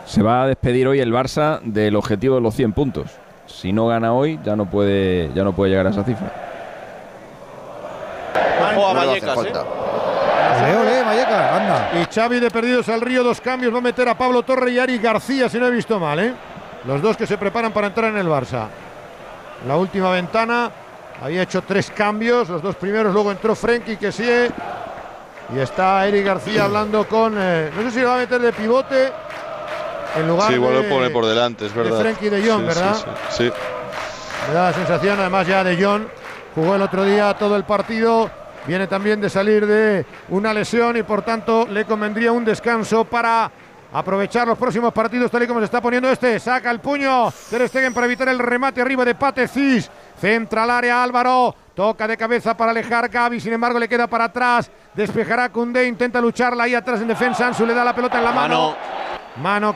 Se 0.07 0.23
va 0.23 0.44
a 0.44 0.47
despedir 0.47 0.89
hoy 0.89 1.01
el 1.01 1.12
Barça 1.12 1.60
del 1.62 1.97
objetivo 1.97 2.36
de 2.36 2.41
los 2.41 2.55
100 2.55 2.73
puntos. 2.73 3.10
Si 3.47 3.73
no 3.73 3.86
gana 3.86 4.12
hoy, 4.12 4.39
ya 4.44 4.57
no 4.57 4.66
puede, 4.66 5.31
ya 5.34 5.44
no 5.44 5.52
puede 5.52 5.70
llegar 5.70 5.86
a 5.86 5.91
esa 5.91 6.05
cifra. 6.05 6.31
Ojo 8.73 8.86
a 8.89 8.92
Vallecas, 8.92 9.39
¿eh? 9.39 9.52
Ole, 10.60 10.76
ole, 10.76 11.02
Vallecas, 11.02 11.52
anda. 11.52 11.91
Y 12.00 12.15
Xavi 12.15 12.41
de 12.41 12.50
perdidos 12.50 12.89
al 12.89 13.00
río, 13.00 13.23
dos 13.23 13.41
cambios, 13.41 13.73
va 13.73 13.78
a 13.78 13.83
meter 13.83 14.08
a 14.08 14.16
Pablo 14.16 14.42
Torre 14.42 14.73
y 14.73 14.78
Ari 14.78 14.99
García, 14.99 15.49
si 15.49 15.58
no 15.58 15.66
he 15.66 15.70
visto 15.70 15.99
mal, 15.99 16.18
¿eh? 16.18 16.34
Los 16.86 17.02
dos 17.02 17.16
que 17.16 17.26
se 17.26 17.39
preparan 17.39 17.73
para 17.73 17.89
entrar 17.89 18.10
en 18.10 18.18
el 18.18 18.28
Barça. 18.28 18.66
La 19.66 19.76
última 19.76 20.10
ventana 20.10 20.70
había 21.23 21.42
hecho 21.42 21.62
tres 21.62 21.91
cambios, 21.91 22.49
los 22.49 22.62
dos 22.62 22.76
primeros, 22.76 23.12
luego 23.12 23.31
entró 23.33 23.55
Frenkie 23.55 23.97
que 23.97 24.12
sí. 24.12 24.28
Y 25.55 25.58
está 25.58 26.07
Eric 26.07 26.26
García 26.26 26.65
hablando 26.65 27.07
con. 27.07 27.34
eh, 27.39 27.70
no 27.75 27.83
sé 27.83 27.91
si 27.92 28.00
lo 28.00 28.08
va 28.08 28.16
a 28.16 28.18
meter 28.18 28.41
de 28.41 28.52
pivote 28.52 29.12
en 30.17 30.28
lugar 30.28 30.49
Sí, 30.49 30.55
igual 30.55 30.75
de. 30.75 30.83
lo 30.83 30.89
pone 30.95 31.11
por 31.11 31.27
delante, 31.27 31.67
es 31.67 31.75
de 31.75 31.83
verdad. 31.83 32.01
Frenkie 32.01 32.28
de 32.31 32.49
Jong, 32.49 32.61
Sí, 32.61 32.67
¿verdad? 32.67 32.95
Sí, 32.95 33.05
sí, 33.31 33.45
sí. 33.49 33.53
Me 34.49 34.55
da 34.55 34.65
la 34.69 34.73
sensación, 34.73 35.19
además 35.20 35.47
ya 35.47 35.65
de 35.65 35.83
John 35.83 36.09
jugó 36.55 36.77
el 36.77 36.83
otro 36.83 37.05
día 37.05 37.35
todo 37.35 37.57
el 37.57 37.65
partido. 37.65 38.31
Viene 38.67 38.86
también 38.86 39.20
de 39.20 39.31
salir 39.31 39.67
de 39.67 40.05
una 40.31 40.53
lesión 40.53 40.97
y 40.97 41.03
por 41.03 41.23
tanto 41.23 41.67
le 41.70 41.85
convendría 41.85 42.33
un 42.33 42.45
descanso 42.45 43.05
para 43.05 43.51
aprovechar 43.93 44.47
los 44.49 44.59
próximos 44.59 44.93
partidos 44.93 45.31
tal 45.31 45.45
y 45.45 45.47
como 45.47 45.61
se 45.61 45.67
está 45.67 45.81
poniendo 45.81 46.11
este. 46.11 46.41
Saca 46.41 46.70
el 46.70 46.81
puño 46.81 47.33
Ter 47.49 47.69
Stegen 47.69 47.95
para 47.95 48.07
evitar 48.07 48.28
el 48.28 48.39
remate 48.39 48.81
arriba 48.81 49.05
de 49.05 49.15
Pate 49.15 49.47
Cis. 49.47 49.89
Centra 50.20 50.65
al 50.65 50.70
área 50.70 51.03
Álvaro. 51.03 51.55
Toca 51.77 52.09
de 52.09 52.17
cabeza 52.17 52.57
para 52.57 52.70
alejar 52.70 53.09
Gaby, 53.09 53.39
sin 53.39 53.53
embargo 53.53 53.78
le 53.78 53.86
queda 53.89 54.07
para 54.07 54.25
atrás. 54.25 54.70
Despejará 54.95 55.51
Cundé, 55.51 55.86
intenta 55.86 56.20
lucharla 56.20 56.65
ahí 56.65 56.75
atrás 56.75 57.01
en 57.03 57.09
defensa. 57.09 57.47
Ansu 57.47 57.67
le 57.67 57.75
da 57.75 57.85
la 57.85 57.95
pelota 57.95 58.19
en 58.19 58.25
la 58.25 58.33
mano. 58.33 58.70
Mano 58.70 58.77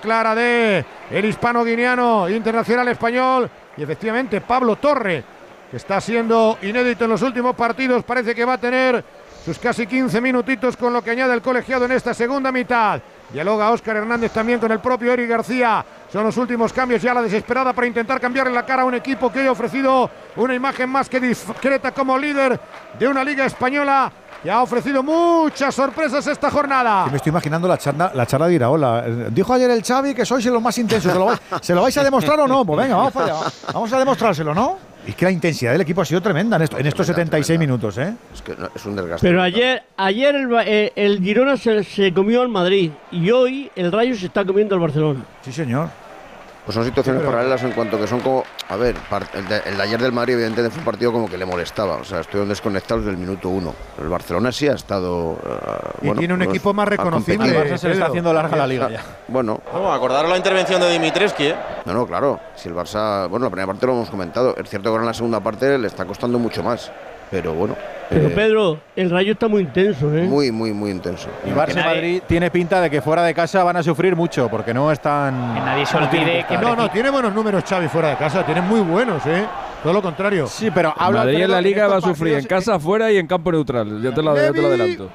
clara 0.00 0.34
de 0.34 0.84
el 1.10 1.24
hispano 1.24 1.64
guineano, 1.64 2.28
internacional 2.28 2.89
español. 2.89 3.50
Y 3.76 3.82
efectivamente 3.82 4.40
Pablo 4.40 4.76
Torre, 4.76 5.24
que 5.70 5.76
está 5.76 6.00
siendo 6.00 6.58
inédito 6.62 7.05
en 7.05 7.10
los 7.10 7.22
últimos 7.22 7.55
partidos, 7.55 8.05
parece 8.05 8.34
que 8.34 8.44
va 8.44 8.55
a 8.55 8.58
tener 8.58 9.05
sus 9.44 9.58
casi 9.58 9.86
15 9.86 10.20
minutitos 10.20 10.76
con 10.76 10.92
lo 10.92 11.02
que 11.02 11.10
añade 11.10 11.32
el 11.32 11.40
colegiado 11.40 11.86
en 11.86 11.92
esta 11.92 12.12
segunda 12.12 12.52
mitad. 12.52 13.00
Dialoga 13.32 13.70
Óscar 13.70 13.97
Hernández 13.97 14.32
también 14.32 14.58
con 14.58 14.72
el 14.72 14.80
propio 14.80 15.12
Eric 15.12 15.28
García. 15.28 15.84
Son 16.12 16.24
los 16.24 16.36
últimos 16.36 16.72
cambios 16.72 17.00
ya 17.00 17.14
la 17.14 17.22
desesperada 17.22 17.72
para 17.72 17.86
intentar 17.86 18.20
cambiarle 18.20 18.52
la 18.52 18.66
cara 18.66 18.82
a 18.82 18.84
un 18.84 18.94
equipo 18.94 19.30
que 19.32 19.40
hoy 19.40 19.47
ha 19.47 19.52
ofrecido 19.52 20.10
una 20.36 20.55
imagen 20.55 20.90
más 20.90 21.08
que 21.08 21.20
discreta 21.20 21.92
como 21.92 22.18
líder 22.18 22.58
de 22.98 23.08
una 23.08 23.22
liga 23.22 23.47
española 23.47 24.12
que 24.43 24.51
ha 24.51 24.62
ofrecido 24.62 25.02
muchas 25.02 25.75
sorpresas 25.75 26.27
esta 26.27 26.51
jornada. 26.51 27.07
Me 27.10 27.17
estoy 27.17 27.31
imaginando 27.31 27.69
la 27.69 27.77
charla, 27.78 28.10
la 28.15 28.27
charla 28.27 28.47
de 28.49 28.55
Iraola. 28.55 29.05
Dijo 29.31 29.52
ayer 29.52 29.70
el 29.70 29.83
Xavi 29.83 30.15
que 30.15 30.25
sois 30.25 30.44
los 30.47 30.62
más 30.62 30.77
intensos. 30.78 31.12
¿Se 31.12 31.19
lo, 31.19 31.27
vais, 31.27 31.41
¿se 31.60 31.75
lo 31.75 31.83
vais 31.83 31.97
a 31.99 32.05
demostrar 32.05 32.41
o 32.41 32.47
no? 32.49 32.65
Pues 32.65 32.78
venga, 32.81 32.97
vamos 32.97 33.12
para 33.12 33.27
allá. 33.27 33.51
Vamos 33.73 33.93
a 33.93 33.99
demostrárselo, 33.99 34.55
¿no? 34.55 34.78
Es 35.07 35.15
que 35.17 35.25
la 35.25 35.31
intensidad 35.31 35.73
del 35.73 35.81
equipo 35.81 36.02
ha 36.02 36.05
sido 36.05 36.20
tremenda 36.20 36.57
en, 36.57 36.62
esto- 36.62 36.78
en 36.78 36.86
estos 36.86 37.07
76 37.07 37.59
minutos, 37.59 37.97
¿eh? 37.99 38.15
Es 38.35 38.43
que 38.43 38.55
no- 38.57 38.69
es 38.75 38.85
un 38.85 38.97
desgaste. 38.97 39.27
Pero 39.27 39.43
ayer, 39.43 39.83
ayer 39.97 40.35
el, 40.35 40.49
eh, 40.67 40.93
el 40.94 41.20
Girona 41.23 41.57
se, 41.57 41.83
se 41.85 42.12
comió 42.12 42.43
al 42.43 42.49
Madrid 42.49 42.93
y 43.10 43.31
hoy 43.31 43.70
el 43.77 43.91
Rayo 43.93 44.15
se 44.15 44.27
está 44.27 44.44
comiendo 44.44 44.75
al 44.75 44.81
Barcelona. 44.81 45.20
Sí, 45.43 45.52
señor. 45.52 45.89
Pues 46.70 46.76
son 46.76 46.84
situaciones 46.84 47.23
Pero- 47.23 47.32
paralelas 47.32 47.65
en 47.65 47.73
cuanto 47.73 47.99
que 47.99 48.07
son 48.07 48.20
como. 48.20 48.44
A 48.68 48.76
ver, 48.76 48.94
el 49.34 49.49
de, 49.49 49.60
el 49.66 49.76
de 49.76 49.82
ayer 49.82 50.00
del 50.00 50.12
Madrid, 50.12 50.34
evidentemente, 50.34 50.70
fue 50.73 50.78
un 50.78 50.84
partido 50.84 51.10
como 51.10 51.28
que 51.28 51.36
le 51.36 51.44
molestaba. 51.44 51.97
O 51.97 52.05
sea, 52.05 52.20
estuvieron 52.20 52.49
desconectados 52.49 53.05
desde 53.05 53.16
el 53.16 53.20
minuto 53.20 53.49
uno. 53.49 53.74
El 54.00 54.08
Barcelona 54.08 54.52
sí 54.52 54.68
ha 54.68 54.74
estado. 54.74 55.32
eh, 55.44 55.89
Y 56.02 56.07
bueno, 56.07 56.20
tiene 56.20 56.34
un 56.34 56.42
equipo 56.42 56.73
más 56.73 56.86
reconocible. 56.86 57.58
Al 57.58 57.66
Barça 57.66 57.76
se 57.76 57.89
le 57.89 57.94
está 57.94 58.07
haciendo 58.07 58.32
larga 58.32 58.57
la 58.57 58.68
liga 58.68 58.89
ya. 58.89 59.02
Bueno. 59.26 59.60
Bueno, 59.73 59.92
acordaros 59.92 60.31
la 60.31 60.36
intervención 60.36 60.81
de 60.81 60.92
Dimitrescu, 60.92 61.42
¿eh? 61.42 61.57
No, 61.86 61.92
no, 61.92 62.07
claro. 62.07 62.39
Si 62.55 62.68
el 62.68 62.76
Barça. 62.76 63.28
Bueno, 63.28 63.47
la 63.47 63.50
primera 63.50 63.66
parte 63.66 63.84
lo 63.89 63.94
hemos 63.94 64.08
comentado. 64.10 64.55
Es 64.57 64.70
cierto 64.70 64.84
que 64.84 64.89
ahora 64.90 65.02
en 65.02 65.08
la 65.08 65.15
segunda 65.15 65.40
parte 65.40 65.76
le 65.76 65.89
está 65.89 66.05
costando 66.05 66.39
mucho 66.39 66.62
más. 66.62 66.92
Pero 67.31 67.55
bueno. 67.55 67.76
Pero 68.09 68.26
eh, 68.26 68.33
Pedro, 68.34 68.81
el 68.97 69.09
Rayo 69.09 69.33
está 69.33 69.47
muy 69.47 69.62
intenso, 69.62 70.12
¿eh? 70.17 70.23
Muy, 70.23 70.50
muy, 70.50 70.73
muy 70.73 70.91
intenso. 70.91 71.28
Y 71.47 71.50
Barça 71.50 71.84
Madrid 71.84 72.23
tiene 72.26 72.50
pinta 72.50 72.81
de 72.81 72.91
que 72.91 73.00
fuera 73.00 73.23
de 73.23 73.33
casa 73.33 73.62
van 73.62 73.76
a 73.76 73.83
sufrir 73.84 74.17
mucho 74.17 74.49
porque 74.49 74.75
no 74.75 74.91
están. 74.91 75.55
Que 75.55 75.60
nadie 75.60 75.86
se 75.86 75.97
olvide 75.97 76.41
estar. 76.41 76.60
No, 76.60 76.75
no, 76.75 76.91
tiene 76.91 77.09
buenos 77.10 77.33
números 77.33 77.62
Xavi 77.65 77.86
fuera 77.86 78.10
de 78.10 78.17
casa, 78.17 78.44
tiene 78.44 78.60
muy 78.62 78.81
buenos, 78.81 79.25
¿eh? 79.26 79.47
Todo 79.83 79.92
lo 79.92 80.02
contrario. 80.02 80.49
Sí, 80.49 80.70
pero 80.75 80.92
Madrid 80.99 81.42
en 81.42 81.50
la 81.52 81.60
Liga 81.60 81.86
va 81.86 81.97
a 81.97 82.00
sufrir 82.00 82.34
en 82.34 82.44
casa, 82.44 82.75
afuera 82.75 83.12
y 83.12 83.17
en 83.17 83.28
campo 83.28 83.52
neutral. 83.52 84.02
Ya 84.02 84.12
te 84.12 84.23
lo, 84.23 84.34
ya 84.34 84.52
te 84.52 84.60
lo 84.60 84.68
adelanto. 84.68 85.09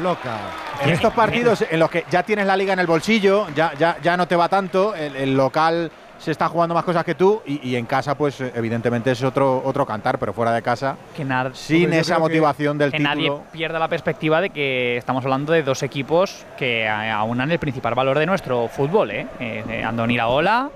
Loca. 0.00 0.36
En 0.82 0.90
estos 0.90 1.12
partidos 1.12 1.64
en 1.68 1.80
los 1.80 1.90
que 1.90 2.04
ya 2.10 2.22
tienes 2.22 2.46
la 2.46 2.56
liga 2.56 2.74
en 2.74 2.78
el 2.78 2.86
bolsillo, 2.86 3.46
ya, 3.54 3.72
ya, 3.78 3.96
ya 4.02 4.16
no 4.16 4.28
te 4.28 4.36
va 4.36 4.48
tanto, 4.48 4.94
el, 4.94 5.16
el 5.16 5.34
local 5.34 5.90
se 6.18 6.30
está 6.30 6.48
jugando 6.48 6.74
más 6.74 6.84
cosas 6.84 7.04
que 7.04 7.14
tú 7.14 7.42
y, 7.46 7.68
y 7.68 7.76
en 7.76 7.86
casa, 7.86 8.14
pues 8.16 8.40
evidentemente 8.40 9.10
es 9.10 9.22
otro, 9.22 9.62
otro 9.64 9.84
cantar, 9.86 10.18
pero 10.18 10.32
fuera 10.32 10.52
de 10.52 10.62
casa, 10.62 10.96
Que 11.16 11.24
sin 11.52 11.92
esa 11.92 12.14
creo 12.14 12.16
que- 12.26 12.30
motivación 12.32 12.78
del 12.78 12.90
que 12.90 12.98
título. 12.98 13.14
nadie 13.14 13.32
pierda 13.52 13.78
la 13.78 13.88
perspectiva 13.88 14.40
de 14.40 14.50
que 14.50 14.96
estamos 14.96 15.24
hablando 15.24 15.52
de 15.52 15.62
dos 15.62 15.82
equipos 15.82 16.44
que 16.56 16.84
eh, 16.84 17.10
aunan 17.10 17.50
el 17.50 17.58
principal 17.58 17.94
valor 17.94 18.18
de 18.18 18.26
nuestro 18.26 18.68
fútbol, 18.68 19.10
¿eh? 19.10 19.26
Eh, 19.40 19.64
eh, 19.68 19.84
Andoni 19.84 20.14
Iraola 20.14 20.70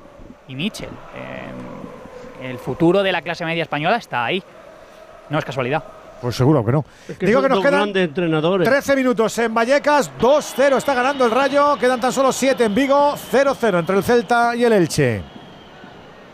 y 0.48 0.54
Michel. 0.54 0.88
Eh, 2.40 2.48
el 2.50 2.58
futuro 2.58 3.02
de 3.02 3.12
la 3.12 3.22
clase 3.22 3.44
media 3.44 3.62
española 3.62 3.96
está 3.96 4.24
ahí. 4.24 4.42
No 5.28 5.38
es 5.38 5.44
casualidad. 5.44 5.82
Pues 6.20 6.36
seguro 6.36 6.64
que 6.64 6.72
no. 6.72 6.84
Es 7.08 7.16
que 7.16 7.26
Digo 7.26 7.42
que 7.42 7.48
nos 7.48 7.62
quedan 7.62 7.96
entrenadores. 7.96 8.68
13 8.68 8.96
minutos 8.96 9.38
en 9.38 9.54
Vallecas, 9.54 10.10
2-0 10.20 10.76
está 10.76 10.94
ganando 10.94 11.24
el 11.24 11.30
Rayo, 11.30 11.76
quedan 11.78 12.00
tan 12.00 12.12
solo 12.12 12.32
7 12.32 12.64
en 12.64 12.74
Vigo, 12.74 13.14
0-0 13.32 13.78
entre 13.78 13.96
el 13.96 14.02
Celta 14.02 14.54
y 14.54 14.64
el 14.64 14.72
Elche. 14.72 15.39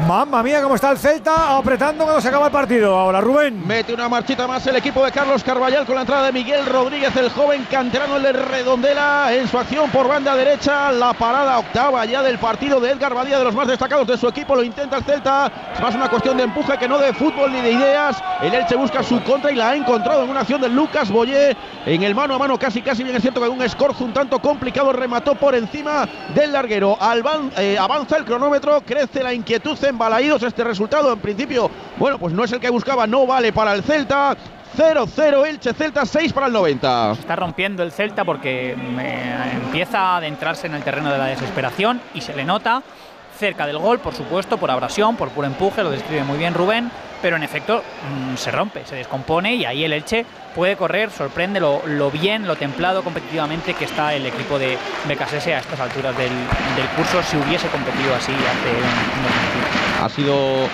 Mamma 0.00 0.42
mía, 0.42 0.62
cómo 0.62 0.74
está 0.74 0.90
el 0.90 0.98
Celta, 0.98 1.56
apretando 1.56 2.04
cuando 2.04 2.20
se 2.20 2.28
acaba 2.28 2.46
el 2.46 2.52
partido. 2.52 2.98
Ahora, 2.98 3.20
Rubén. 3.20 3.64
Mete 3.66 3.92
una 3.92 4.08
marchita 4.08 4.46
más 4.48 4.66
el 4.66 4.76
equipo 4.76 5.04
de 5.04 5.12
Carlos 5.12 5.44
Carballal 5.44 5.84
con 5.84 5.94
la 5.94 6.00
entrada 6.00 6.26
de 6.26 6.32
Miguel 6.32 6.64
Rodríguez, 6.64 7.14
el 7.14 7.30
joven 7.30 7.66
canterano 7.70 8.16
el 8.16 8.22
de 8.22 8.32
Redondela 8.32 9.32
en 9.32 9.46
su 9.46 9.58
acción 9.58 9.90
por 9.90 10.08
banda 10.08 10.34
derecha. 10.34 10.90
La 10.90 11.12
parada 11.12 11.58
octava 11.58 12.04
ya 12.06 12.22
del 12.22 12.38
partido 12.38 12.80
de 12.80 12.90
Edgar 12.90 13.14
Badía, 13.14 13.38
de 13.38 13.44
los 13.44 13.54
más 13.54 13.68
destacados 13.68 14.06
de 14.06 14.16
su 14.16 14.26
equipo. 14.26 14.56
Lo 14.56 14.64
intenta 14.64 14.96
el 14.96 15.04
Celta. 15.04 15.52
Es 15.74 15.80
más 15.80 15.94
una 15.94 16.08
cuestión 16.08 16.38
de 16.38 16.44
empuje 16.44 16.76
que 16.78 16.88
no 16.88 16.98
de 16.98 17.12
fútbol 17.12 17.52
ni 17.52 17.60
de 17.60 17.72
ideas. 17.72 18.16
El 18.40 18.54
Elche 18.54 18.76
busca 18.76 19.02
su 19.02 19.22
contra 19.22 19.52
y 19.52 19.56
la 19.56 19.70
ha 19.70 19.76
encontrado 19.76 20.24
en 20.24 20.30
una 20.30 20.40
acción 20.40 20.60
de 20.62 20.70
Lucas 20.70 21.10
Boyé 21.10 21.54
en 21.84 22.02
el 22.02 22.14
mano 22.14 22.34
a 22.34 22.38
mano. 22.38 22.58
Casi, 22.58 22.80
casi 22.80 23.04
bien 23.04 23.16
es 23.16 23.22
cierto 23.22 23.42
que 23.42 23.48
un 23.48 23.62
escorzo 23.62 24.04
un 24.04 24.14
tanto 24.14 24.40
complicado 24.40 24.92
remató 24.92 25.34
por 25.34 25.54
encima 25.54 26.08
del 26.34 26.52
larguero. 26.52 26.98
Eh, 27.58 27.76
avanza 27.78 28.16
el 28.16 28.24
cronómetro, 28.24 28.80
crece 28.80 29.22
la 29.22 29.34
inquietud 29.34 29.76
produce 29.82 29.88
en 29.88 29.98
Balaídos 29.98 30.42
este 30.42 30.64
resultado. 30.64 31.12
En 31.12 31.18
principio, 31.18 31.70
bueno, 31.96 32.18
pues 32.18 32.32
no 32.32 32.44
es 32.44 32.52
el 32.52 32.60
que 32.60 32.70
buscaba, 32.70 33.06
no 33.06 33.26
vale 33.26 33.52
para 33.52 33.74
el 33.74 33.82
Celta. 33.82 34.36
0-0 34.74 35.46
Elche 35.46 35.74
Celta 35.74 36.06
6 36.06 36.32
para 36.32 36.46
el 36.46 36.52
90. 36.54 37.14
Se 37.14 37.20
está 37.20 37.36
rompiendo 37.36 37.82
el 37.82 37.92
Celta 37.92 38.24
porque 38.24 38.70
eh, 38.72 39.50
empieza 39.64 39.98
a 39.98 40.16
adentrarse 40.16 40.66
en 40.66 40.74
el 40.74 40.82
terreno 40.82 41.12
de 41.12 41.18
la 41.18 41.26
desesperación 41.26 42.00
y 42.14 42.22
se 42.22 42.34
le 42.34 42.44
nota 42.44 42.82
cerca 43.38 43.66
del 43.66 43.78
gol, 43.78 43.98
por 43.98 44.14
supuesto, 44.14 44.56
por 44.56 44.70
abrasión, 44.70 45.16
por 45.16 45.28
puro 45.30 45.46
empuje, 45.46 45.82
lo 45.82 45.90
describe 45.90 46.24
muy 46.24 46.38
bien 46.38 46.54
Rubén, 46.54 46.90
pero 47.20 47.36
en 47.36 47.42
efecto 47.42 47.82
mm, 48.32 48.36
se 48.36 48.50
rompe, 48.50 48.86
se 48.86 48.94
descompone 48.94 49.54
y 49.56 49.64
ahí 49.66 49.84
el 49.84 49.92
Elche 49.92 50.24
puede 50.54 50.76
correr, 50.76 51.10
sorprende 51.10 51.60
lo, 51.60 52.10
bien, 52.10 52.46
lo 52.46 52.56
templado 52.56 53.02
competitivamente 53.02 53.74
que 53.74 53.84
está 53.84 54.14
el 54.14 54.26
equipo 54.26 54.58
de 54.58 54.78
BKSS 55.08 55.46
a 55.48 55.58
estas 55.58 55.80
alturas 55.80 56.16
del, 56.16 56.30
curso 56.96 57.22
si 57.22 57.36
hubiese 57.36 57.68
competido 57.68 58.14
así 58.14 58.32
hace 58.32 58.70
un. 58.70 60.04
Ha 60.04 60.08
sido 60.08 60.68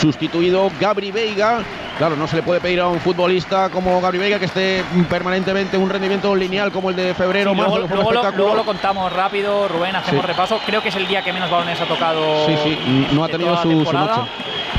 sustituido 0.00 0.70
Gabri 0.80 1.10
Veiga. 1.10 1.62
Claro, 1.98 2.16
no 2.16 2.26
se 2.26 2.34
le 2.36 2.42
puede 2.42 2.60
pedir 2.60 2.80
a 2.80 2.88
un 2.88 2.98
futbolista 2.98 3.68
como 3.70 4.00
Gabri 4.00 4.18
Veiga 4.18 4.40
que 4.40 4.46
esté 4.46 4.82
permanentemente 5.08 5.76
un 5.76 5.88
rendimiento 5.88 6.34
lineal 6.34 6.72
como 6.72 6.90
el 6.90 6.96
de 6.96 7.14
febrero, 7.14 7.52
Sí, 7.52 7.56
luego, 7.56 7.78
lo, 7.78 7.84
espectáculo. 7.84 8.32
luego 8.36 8.54
lo 8.56 8.64
contamos 8.64 9.12
rápido, 9.12 9.68
Rubén, 9.68 9.94
hacemos 9.94 10.22
Sí. 10.22 10.26
repaso. 10.26 10.58
Creo 10.66 10.82
que 10.82 10.88
es 10.88 10.96
el 10.96 11.06
día 11.06 11.22
que 11.22 11.32
menos 11.32 11.48
balones 11.50 11.80
ha 11.80 11.86
tocado. 11.86 12.46
Sí, 12.46 12.56
sí, 12.64 13.06
no 13.12 13.22
ha 13.22 13.28
tenido 13.28 13.56
su- 13.62 13.84
su 13.84 13.92
noche. 13.92 14.20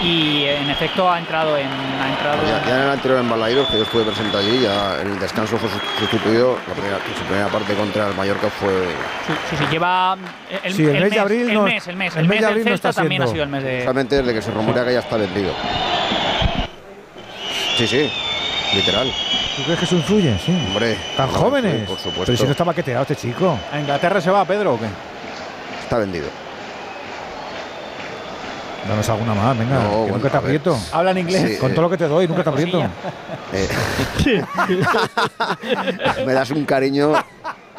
Y 0.04 0.44
en 0.44 0.70
efecto 0.70 1.10
ha 1.10 1.18
entrado 1.18 1.58
en. 1.58 1.68
Ha 1.68 2.10
entrado 2.10 2.38
Ya, 2.46 2.68
ya 2.68 2.76
en 2.76 2.84
el 2.84 2.90
anterior 2.92 3.20
en 3.22 3.30
Balaídos, 3.30 3.68
que 3.70 3.78
yo 3.78 3.84
estuve 3.84 4.04
presente 4.04 4.38
allí, 4.38 4.60
ya 4.62 5.00
en 5.02 5.08
el 5.14 5.20
descanso 5.20 5.58
fue 5.58 5.70
sustituido. 5.98 6.58
La 6.68 6.74
primera, 6.74 6.98
su 7.18 7.24
primera 7.24 7.48
parte 7.48 7.74
contra 7.76 8.08
el 8.10 8.14
Mallorca 8.14 8.50
fue. 8.50 8.90
Sí, 9.50 9.56
sí, 9.58 9.64
lleva 9.72 10.18
el, 10.64 10.74
Sí, 10.74 10.84
el 10.84 11.00
mes 11.02 11.12
de 11.12 11.20
abril 11.20 11.48
el 11.50 11.54
no- 11.54 11.62
mes, 11.64 11.88
el 11.88 11.96
mes, 11.96 12.14
el 12.14 12.24
el 12.24 12.28
mes 12.28 12.30
mes 12.30 12.40
de 12.42 12.46
del 12.46 12.52
abril 12.52 12.66
no 12.66 12.72
Celta 12.72 12.90
está 12.90 13.02
también 13.02 13.22
ha 13.24 13.28
sido 13.28 13.44
el 13.44 13.50
mes 13.50 13.64
de. 13.64 13.82
Solamente 13.82 14.16
desde 14.18 14.34
que 14.34 14.42
se 14.42 14.52
rumorea 14.52 14.84
que 14.86 14.94
ya 14.94 15.00
está 15.00 15.16
vendido. 15.16 15.54
Sí, 17.78 17.88
sí, 17.88 18.10
literal. 18.74 19.12
¿Tú 19.58 19.64
crees 19.64 19.80
que 19.80 19.86
eso 19.86 19.96
influye? 19.96 20.38
Sí. 20.40 20.52
Hombre. 20.68 20.98
¿Tan 21.18 21.32
no, 21.32 21.38
jóvenes? 21.38 21.82
sí, 21.82 21.86
Por 21.88 21.98
supuesto. 21.98 22.24
Pero 22.26 22.38
si 22.38 22.44
no 22.46 22.52
está 22.52 22.64
baqueteado 22.64 23.02
este 23.02 23.16
chico. 23.16 23.58
¿A 23.72 23.80
Inglaterra 23.80 24.22
se 24.22 24.32
va, 24.32 24.46
Pedro, 24.46 24.76
o 24.76 24.80
qué? 24.80 24.86
Está 25.84 25.98
vendido. 25.98 26.28
Danos 28.88 29.10
alguna 29.10 29.34
más, 29.34 29.58
venga. 29.58 29.76
No, 29.76 29.90
que 29.90 29.96
bueno, 29.96 30.14
nunca 30.18 30.30
te 30.30 30.38
aprieto. 30.38 30.78
Habla 30.92 31.12
en 31.12 31.18
inglés. 31.18 31.54
Sí, 31.54 31.58
Con 31.58 31.72
eh, 31.72 31.74
todo 31.74 31.84
lo 31.84 31.90
que 31.90 31.98
te 31.98 32.08
doy, 32.08 32.28
nunca 32.28 32.44
te 32.44 32.50
aprieto. 32.50 32.84
Eh, 33.52 33.68
me 36.26 36.34
das 36.34 36.52
un 36.52 36.66
cariño. 36.66 37.14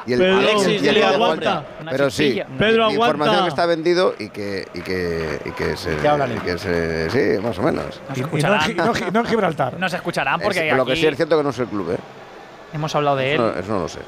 Y 0.06 0.12
el, 0.12 0.18
Pedro, 0.20 0.36
Alexis, 0.38 0.82
y 0.82 0.88
el- 0.88 1.02
aguanta. 1.02 1.64
Pero 1.90 2.10
sí. 2.10 2.40
Pedro, 2.58 2.86
mi 2.88 2.94
información 2.94 3.34
aguanta. 3.36 3.42
que 3.44 3.48
está 3.48 3.66
vendido 3.66 4.14
y 4.18 4.28
que, 4.28 4.68
y 4.74 4.80
que, 4.80 5.40
y 5.44 5.50
que 5.50 5.76
se. 5.76 5.94
y 5.94 6.38
que 6.40 6.58
se 6.58 7.10
sí, 7.10 7.42
más 7.42 7.58
o 7.58 7.62
menos. 7.62 8.00
Nos 8.08 8.18
Y, 8.18 8.20
y 8.20 8.24
no, 8.42 8.54
en 8.96 9.12
no 9.12 9.22
no 9.22 9.24
Gibraltar. 9.28 9.78
Nos 9.78 9.92
escucharán 9.92 10.40
porque 10.40 10.68
Es- 10.70 10.76
lo 10.76 10.86
que 10.86 10.94
sí 10.96 11.06
es 11.06 11.16
cierto 11.16 11.36
que 11.36 11.42
no 11.42 11.50
es 11.50 11.58
el 11.58 11.66
club, 11.66 11.90
¿eh? 11.92 11.98
hemos 12.72 12.94
hablado 12.94 13.16
de 13.16 13.34
él. 13.34 13.40
Eso, 13.40 13.58
eso 13.58 13.72
no 13.72 13.78
lo 13.80 13.88
sé. 13.88 14.00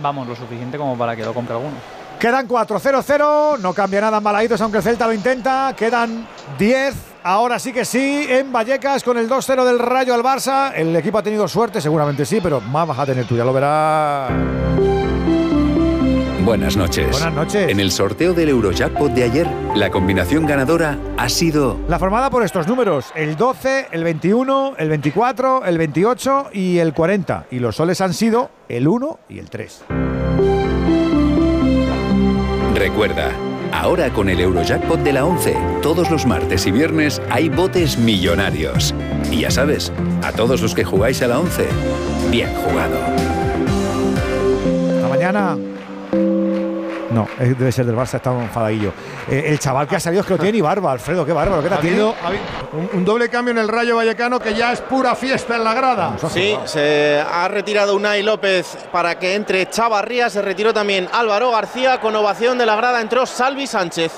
Vamos, 0.00 0.26
lo 0.26 0.34
suficiente 0.34 0.76
como 0.78 0.96
para 0.98 1.14
que 1.14 1.24
lo 1.24 1.32
compre 1.34 1.54
alguno. 1.54 1.74
Quedan 2.18 2.48
4-0-0, 2.48 3.58
no 3.58 3.74
cambia 3.74 4.00
nada 4.00 4.18
en 4.18 4.24
Balaidos, 4.24 4.60
aunque 4.60 4.78
el 4.78 4.82
Celta 4.84 5.06
lo 5.06 5.12
intenta. 5.12 5.74
Quedan 5.76 6.26
10, 6.58 6.94
ahora 7.22 7.58
sí 7.58 7.72
que 7.72 7.84
sí, 7.84 8.24
en 8.28 8.50
Vallecas 8.52 9.02
con 9.02 9.18
el 9.18 9.28
2-0 9.28 9.64
del 9.64 9.78
Rayo 9.78 10.14
al 10.14 10.22
Barça. 10.22 10.72
El 10.74 10.94
equipo 10.96 11.18
ha 11.18 11.22
tenido 11.22 11.46
suerte, 11.48 11.80
seguramente 11.80 12.24
sí, 12.24 12.40
pero 12.42 12.60
más 12.60 12.86
vas 12.88 12.98
a 13.00 13.06
tener 13.06 13.26
tú, 13.26 13.36
ya 13.36 13.44
lo 13.44 13.52
verás. 13.52 14.30
Buenas 16.44 16.76
noches. 16.76 17.10
Buenas 17.10 17.32
noches. 17.32 17.70
En 17.70 17.80
el 17.80 17.90
sorteo 17.90 18.34
del 18.34 18.50
Eurojackpot 18.50 19.10
de 19.12 19.22
ayer, 19.22 19.46
la 19.74 19.90
combinación 19.90 20.44
ganadora 20.44 20.98
ha 21.16 21.30
sido 21.30 21.80
La 21.88 21.98
formada 21.98 22.28
por 22.28 22.44
estos 22.44 22.68
números, 22.68 23.06
el 23.14 23.34
12, 23.34 23.86
el 23.92 24.04
21, 24.04 24.74
el 24.76 24.90
24, 24.90 25.64
el 25.64 25.78
28 25.78 26.50
y 26.52 26.78
el 26.78 26.92
40. 26.92 27.46
Y 27.50 27.60
los 27.60 27.76
soles 27.76 28.02
han 28.02 28.12
sido 28.12 28.50
el 28.68 28.86
1 28.86 29.20
y 29.30 29.38
el 29.38 29.48
3. 29.48 29.84
Recuerda, 32.74 33.30
ahora 33.72 34.10
con 34.10 34.28
el 34.28 34.38
Eurojackpot 34.38 35.00
de 35.00 35.14
la 35.14 35.24
11, 35.24 35.56
todos 35.80 36.10
los 36.10 36.26
martes 36.26 36.66
y 36.66 36.72
viernes 36.72 37.22
hay 37.30 37.48
botes 37.48 37.96
millonarios. 37.96 38.94
Y 39.30 39.40
ya 39.40 39.50
sabes, 39.50 39.92
a 40.22 40.32
todos 40.32 40.60
los 40.60 40.74
que 40.74 40.84
jugáis 40.84 41.22
a 41.22 41.26
la 41.26 41.40
11, 41.40 41.66
bien 42.30 42.50
jugado. 42.54 42.98
Hasta 44.96 45.08
mañana. 45.08 45.73
No, 47.14 47.28
eh, 47.38 47.54
debe 47.56 47.70
ser 47.70 47.86
del 47.86 47.94
Barça, 47.94 48.16
está 48.16 48.32
enfadadillo. 48.32 48.92
Eh, 49.30 49.44
el 49.46 49.58
chaval 49.60 49.86
que 49.86 49.94
ha 49.94 50.00
salido 50.00 50.22
es 50.22 50.26
que 50.26 50.34
lo 50.34 50.38
tiene 50.40 50.58
y 50.58 50.60
barba, 50.60 50.90
Alfredo, 50.90 51.24
qué 51.24 51.32
bárbaro, 51.32 51.62
qué 51.62 51.68
te 51.68 51.74
ha 51.74 51.78
habido 51.78 52.12
un, 52.72 52.90
un 52.92 53.04
doble 53.04 53.28
cambio 53.28 53.52
en 53.52 53.58
el 53.58 53.68
Rayo 53.68 53.94
Vallecano 53.94 54.40
que 54.40 54.52
ya 54.52 54.72
es 54.72 54.80
pura 54.80 55.14
fiesta 55.14 55.54
en 55.54 55.62
la 55.62 55.74
grada. 55.74 56.16
Sí, 56.28 56.58
se 56.64 57.22
ha 57.24 57.46
retirado 57.46 57.94
Unai 57.94 58.24
López 58.24 58.76
para 58.90 59.16
que 59.16 59.36
entre 59.36 59.70
Chavarría, 59.70 60.28
se 60.28 60.42
retiró 60.42 60.74
también 60.74 61.08
Álvaro 61.12 61.52
García, 61.52 62.00
con 62.00 62.16
ovación 62.16 62.58
de 62.58 62.66
la 62.66 62.74
grada 62.74 63.00
entró 63.00 63.26
Salvi 63.26 63.68
Sánchez. 63.68 64.12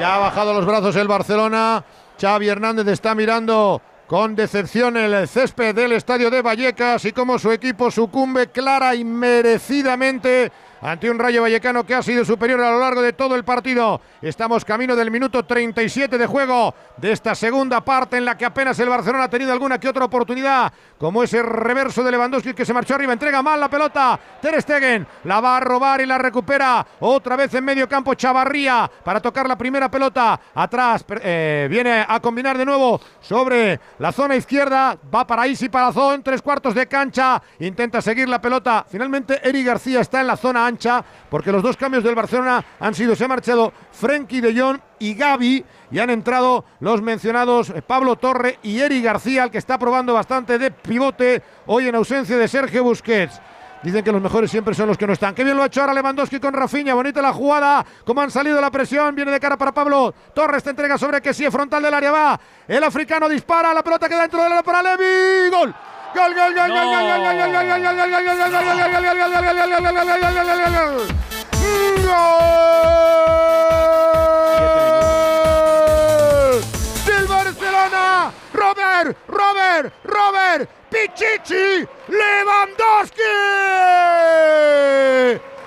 Ya 0.00 0.16
ha 0.16 0.18
bajado 0.18 0.52
los 0.54 0.66
brazos 0.66 0.96
el 0.96 1.06
Barcelona. 1.06 1.84
Xavi 2.20 2.48
Hernández 2.48 2.88
está 2.88 3.14
mirando 3.14 3.80
con 4.08 4.34
decepción 4.34 4.96
el 4.96 5.28
césped 5.28 5.74
del 5.74 5.92
estadio 5.92 6.30
de 6.30 6.42
Vallecas 6.42 7.04
y 7.04 7.12
cómo 7.12 7.38
su 7.38 7.52
equipo 7.52 7.90
sucumbe 7.90 8.48
clara 8.48 8.94
y 8.94 9.04
merecidamente 9.04 10.50
ante 10.82 11.08
un 11.08 11.18
Rayo 11.18 11.42
Vallecano 11.42 11.86
que 11.86 11.94
ha 11.94 12.02
sido 12.02 12.24
superior 12.24 12.60
a 12.60 12.72
lo 12.72 12.80
largo 12.80 13.00
de 13.00 13.12
todo 13.12 13.36
el 13.36 13.44
partido. 13.44 14.00
Estamos 14.20 14.64
camino 14.64 14.96
del 14.96 15.10
minuto 15.10 15.44
37 15.44 16.18
de 16.18 16.26
juego 16.26 16.74
de 16.96 17.12
esta 17.12 17.34
segunda 17.36 17.80
parte 17.82 18.16
en 18.16 18.24
la 18.24 18.36
que 18.36 18.44
apenas 18.44 18.78
el 18.80 18.88
Barcelona 18.88 19.24
ha 19.24 19.30
tenido 19.30 19.52
alguna 19.52 19.78
que 19.78 19.88
otra 19.88 20.04
oportunidad, 20.04 20.72
como 20.98 21.22
ese 21.22 21.42
reverso 21.42 22.02
de 22.02 22.10
Lewandowski 22.10 22.52
que 22.52 22.64
se 22.64 22.74
marchó 22.74 22.96
arriba, 22.96 23.12
entrega 23.12 23.42
mal 23.42 23.60
la 23.60 23.70
pelota, 23.70 24.18
Ter 24.40 24.60
Stegen 24.60 25.06
la 25.24 25.40
va 25.40 25.56
a 25.56 25.60
robar 25.60 26.00
y 26.00 26.06
la 26.06 26.18
recupera 26.18 26.84
otra 27.00 27.36
vez 27.36 27.54
en 27.54 27.64
medio 27.64 27.88
campo 27.88 28.14
Chavarría 28.14 28.90
para 29.04 29.20
tocar 29.20 29.48
la 29.48 29.56
primera 29.56 29.90
pelota. 29.90 30.38
Atrás, 30.54 31.04
eh, 31.22 31.68
viene 31.70 32.04
a 32.06 32.18
combinar 32.20 32.58
de 32.58 32.64
nuevo 32.64 33.00
sobre 33.20 33.78
la 34.00 34.10
zona 34.10 34.34
izquierda, 34.34 34.98
va 35.14 35.26
para 35.26 35.46
Isi 35.46 35.68
Palazón, 35.68 36.22
tres 36.22 36.42
cuartos 36.42 36.74
de 36.74 36.88
cancha, 36.88 37.40
intenta 37.60 38.02
seguir 38.02 38.28
la 38.28 38.40
pelota, 38.40 38.84
finalmente 38.88 39.40
Eri 39.48 39.62
García 39.62 40.00
está 40.00 40.20
en 40.20 40.26
la 40.26 40.36
zona 40.36 40.66
ancha, 40.66 40.71
porque 41.30 41.52
los 41.52 41.62
dos 41.62 41.76
cambios 41.76 42.04
del 42.04 42.14
Barcelona 42.14 42.64
han 42.80 42.94
sido, 42.94 43.14
se 43.14 43.24
ha 43.24 43.28
marchado 43.28 43.72
Frenkie 43.92 44.40
de 44.40 44.58
Jong 44.58 44.78
y 44.98 45.14
Gaby, 45.14 45.64
y 45.90 45.98
han 45.98 46.10
entrado 46.10 46.64
los 46.80 47.02
mencionados 47.02 47.70
eh, 47.70 47.82
Pablo 47.82 48.16
Torre 48.16 48.58
y 48.62 48.80
Eri 48.80 49.02
García, 49.02 49.44
el 49.44 49.50
que 49.50 49.58
está 49.58 49.78
probando 49.78 50.14
bastante 50.14 50.58
de 50.58 50.70
pivote 50.70 51.42
hoy 51.66 51.88
en 51.88 51.94
ausencia 51.94 52.36
de 52.36 52.48
Sergio 52.48 52.84
Busquets. 52.84 53.40
Dicen 53.82 54.04
que 54.04 54.12
los 54.12 54.22
mejores 54.22 54.48
siempre 54.48 54.74
son 54.74 54.86
los 54.86 54.96
que 54.96 55.08
no 55.08 55.12
están. 55.12 55.34
Qué 55.34 55.42
bien 55.42 55.56
lo 55.56 55.64
ha 55.64 55.66
hecho 55.66 55.80
ahora 55.80 55.92
Lewandowski 55.92 56.38
con 56.38 56.54
Rafinha. 56.54 56.94
Bonita 56.94 57.20
la 57.20 57.32
jugada. 57.32 57.84
Cómo 58.04 58.20
han 58.20 58.30
salido 58.30 58.60
la 58.60 58.70
presión. 58.70 59.12
Viene 59.12 59.32
de 59.32 59.40
cara 59.40 59.58
para 59.58 59.72
Pablo. 59.72 60.14
Torres 60.32 60.62
te 60.62 60.70
entrega 60.70 60.96
sobre 60.96 61.20
que 61.20 61.34
sí, 61.34 61.50
frontal 61.50 61.82
del 61.82 61.92
área 61.92 62.12
va. 62.12 62.40
El 62.68 62.84
africano 62.84 63.28
dispara. 63.28 63.74
La 63.74 63.82
pelota 63.82 64.08
queda 64.08 64.22
dentro 64.22 64.40
del 64.40 64.52
área 64.52 64.62
para 64.62 64.82
Levi. 64.84 65.50
Gol. 65.50 65.74
Gol, 66.14 66.34
gol, 66.34 66.54
gol, 66.54 66.68
gol, 66.68 66.76
gol, 66.76 67.08
gol, 67.08 67.32
gol, 67.32 67.62
gol, 67.62 67.80
gol, 67.80 67.94
gol, 67.94 68.24
gol, 68.26 68.52
gol, 68.52 69.40
gol, 70.20 70.44
gol, 70.44 70.72
gol. 70.72 71.22
¡Del 77.06 77.26
Barcelona! 77.26 78.32
¡Robert! 78.52 79.16
¡Robert! 79.26 79.94
¡Robert! 80.04 80.70
¡Pichichi! 80.90 81.88
¡Lewandowski! 82.08 83.22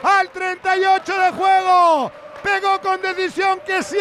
Al 0.04 0.30
38 0.30 1.18
de 1.18 1.32
juego. 1.32 2.12
Pegó 2.44 2.80
con 2.82 3.02
decisión 3.02 3.60
que 3.66 3.82
sí. 3.82 3.98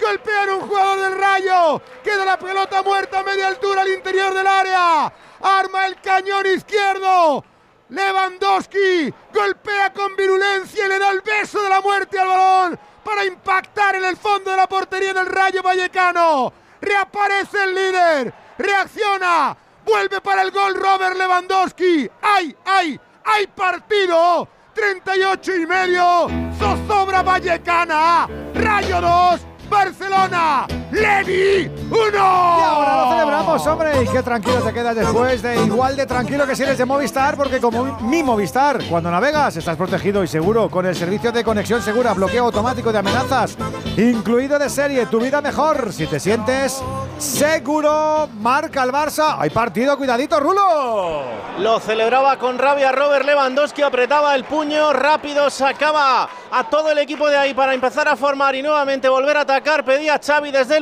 Golpean 0.00 0.50
un 0.50 0.60
jugador 0.62 1.00
del 1.00 1.16
rayo. 1.16 1.80
Queda 2.02 2.24
la 2.24 2.36
pelota 2.36 2.82
muerta 2.82 3.20
a 3.20 3.22
media 3.22 3.46
altura 3.46 3.82
al 3.82 3.88
interior 3.90 4.34
del 4.34 4.46
área. 4.48 5.12
Arma 5.42 5.86
el 5.86 6.00
cañón 6.00 6.46
izquierdo. 6.46 7.44
Lewandowski 7.88 9.12
golpea 9.34 9.92
con 9.92 10.16
virulencia 10.16 10.86
y 10.86 10.88
le 10.88 10.98
da 10.98 11.10
el 11.10 11.20
beso 11.20 11.62
de 11.62 11.68
la 11.68 11.80
muerte 11.80 12.18
al 12.18 12.28
balón 12.28 12.78
para 13.04 13.24
impactar 13.24 13.96
en 13.96 14.04
el 14.04 14.16
fondo 14.16 14.50
de 14.50 14.56
la 14.56 14.68
portería 14.68 15.12
del 15.12 15.26
Rayo 15.26 15.62
Vallecano. 15.62 16.52
Reaparece 16.80 17.64
el 17.64 17.74
líder, 17.74 18.34
reacciona, 18.56 19.56
vuelve 19.84 20.20
para 20.20 20.42
el 20.42 20.50
gol 20.50 20.74
Robert 20.74 21.16
Lewandowski. 21.16 22.10
¡Ay, 22.22 22.56
ay, 22.64 22.98
ay 23.24 23.46
partido! 23.48 24.48
38 24.74 25.56
y 25.56 25.66
medio, 25.66 26.28
zozobra 26.58 27.22
Vallecana, 27.22 28.26
Rayo 28.54 29.00
2, 29.02 29.40
Barcelona, 29.68 30.66
Levi 30.92 31.70
¡Uno! 31.90 32.12
Y 32.12 32.62
ahora 32.62 32.96
lo 32.96 33.10
celebramos, 33.10 33.66
hombre. 33.66 34.02
Y 34.02 34.08
qué 34.08 34.22
tranquilo 34.22 34.60
te 34.60 34.72
quedas 34.72 34.94
después 34.94 35.42
de 35.42 35.64
igual 35.64 35.96
de 35.96 36.06
tranquilo 36.06 36.46
que 36.46 36.54
si 36.54 36.62
eres 36.62 36.78
de 36.78 36.84
Movistar, 36.84 37.36
porque 37.36 37.60
como 37.60 37.98
mi 38.00 38.22
Movistar, 38.22 38.82
cuando 38.90 39.10
navegas 39.10 39.56
estás 39.56 39.76
protegido 39.76 40.22
y 40.22 40.28
seguro 40.28 40.68
con 40.70 40.84
el 40.86 40.94
servicio 40.94 41.32
de 41.32 41.42
conexión 41.42 41.82
segura, 41.82 42.12
bloqueo 42.12 42.44
automático 42.44 42.92
de 42.92 42.98
amenazas, 42.98 43.56
incluido 43.96 44.58
de 44.58 44.68
serie, 44.68 45.06
tu 45.06 45.18
vida 45.18 45.40
mejor. 45.40 45.92
Si 45.92 46.06
te 46.06 46.20
sientes 46.20 46.82
seguro, 47.18 48.28
marca 48.40 48.82
el 48.82 48.90
Barça. 48.90 49.36
Hay 49.38 49.50
partido, 49.50 49.96
cuidadito, 49.96 50.40
Rulo. 50.40 51.22
Lo 51.58 51.80
celebraba 51.80 52.38
con 52.38 52.58
rabia 52.58 52.92
Robert 52.92 53.24
Lewandowski, 53.24 53.82
apretaba 53.82 54.34
el 54.34 54.44
puño, 54.44 54.92
rápido 54.92 55.48
sacaba 55.50 56.28
a 56.50 56.64
todo 56.64 56.90
el 56.90 56.98
equipo 56.98 57.28
de 57.28 57.36
ahí 57.36 57.54
para 57.54 57.74
empezar 57.74 58.08
a 58.08 58.16
formar 58.16 58.54
y 58.54 58.62
nuevamente 58.62 59.08
volver 59.08 59.36
a 59.36 59.40
atacar. 59.42 59.84
Pedía 59.84 60.20
Xavi 60.24 60.50
desde 60.50 60.76
el 60.76 60.81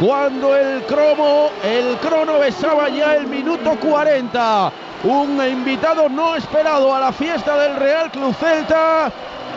Cuando 0.00 0.54
el 0.54 0.82
cromo, 0.82 1.50
el 1.64 1.96
crono 1.96 2.38
besaba 2.38 2.90
ya 2.90 3.16
el 3.16 3.26
minuto 3.26 3.78
40. 3.80 4.70
Un 5.04 5.42
invitado 5.48 6.10
no 6.10 6.36
esperado 6.36 6.94
a 6.94 7.00
la 7.00 7.12
fiesta 7.12 7.56
del 7.56 7.76
Real 7.76 8.10
Club 8.10 8.34
Celta 8.34 9.10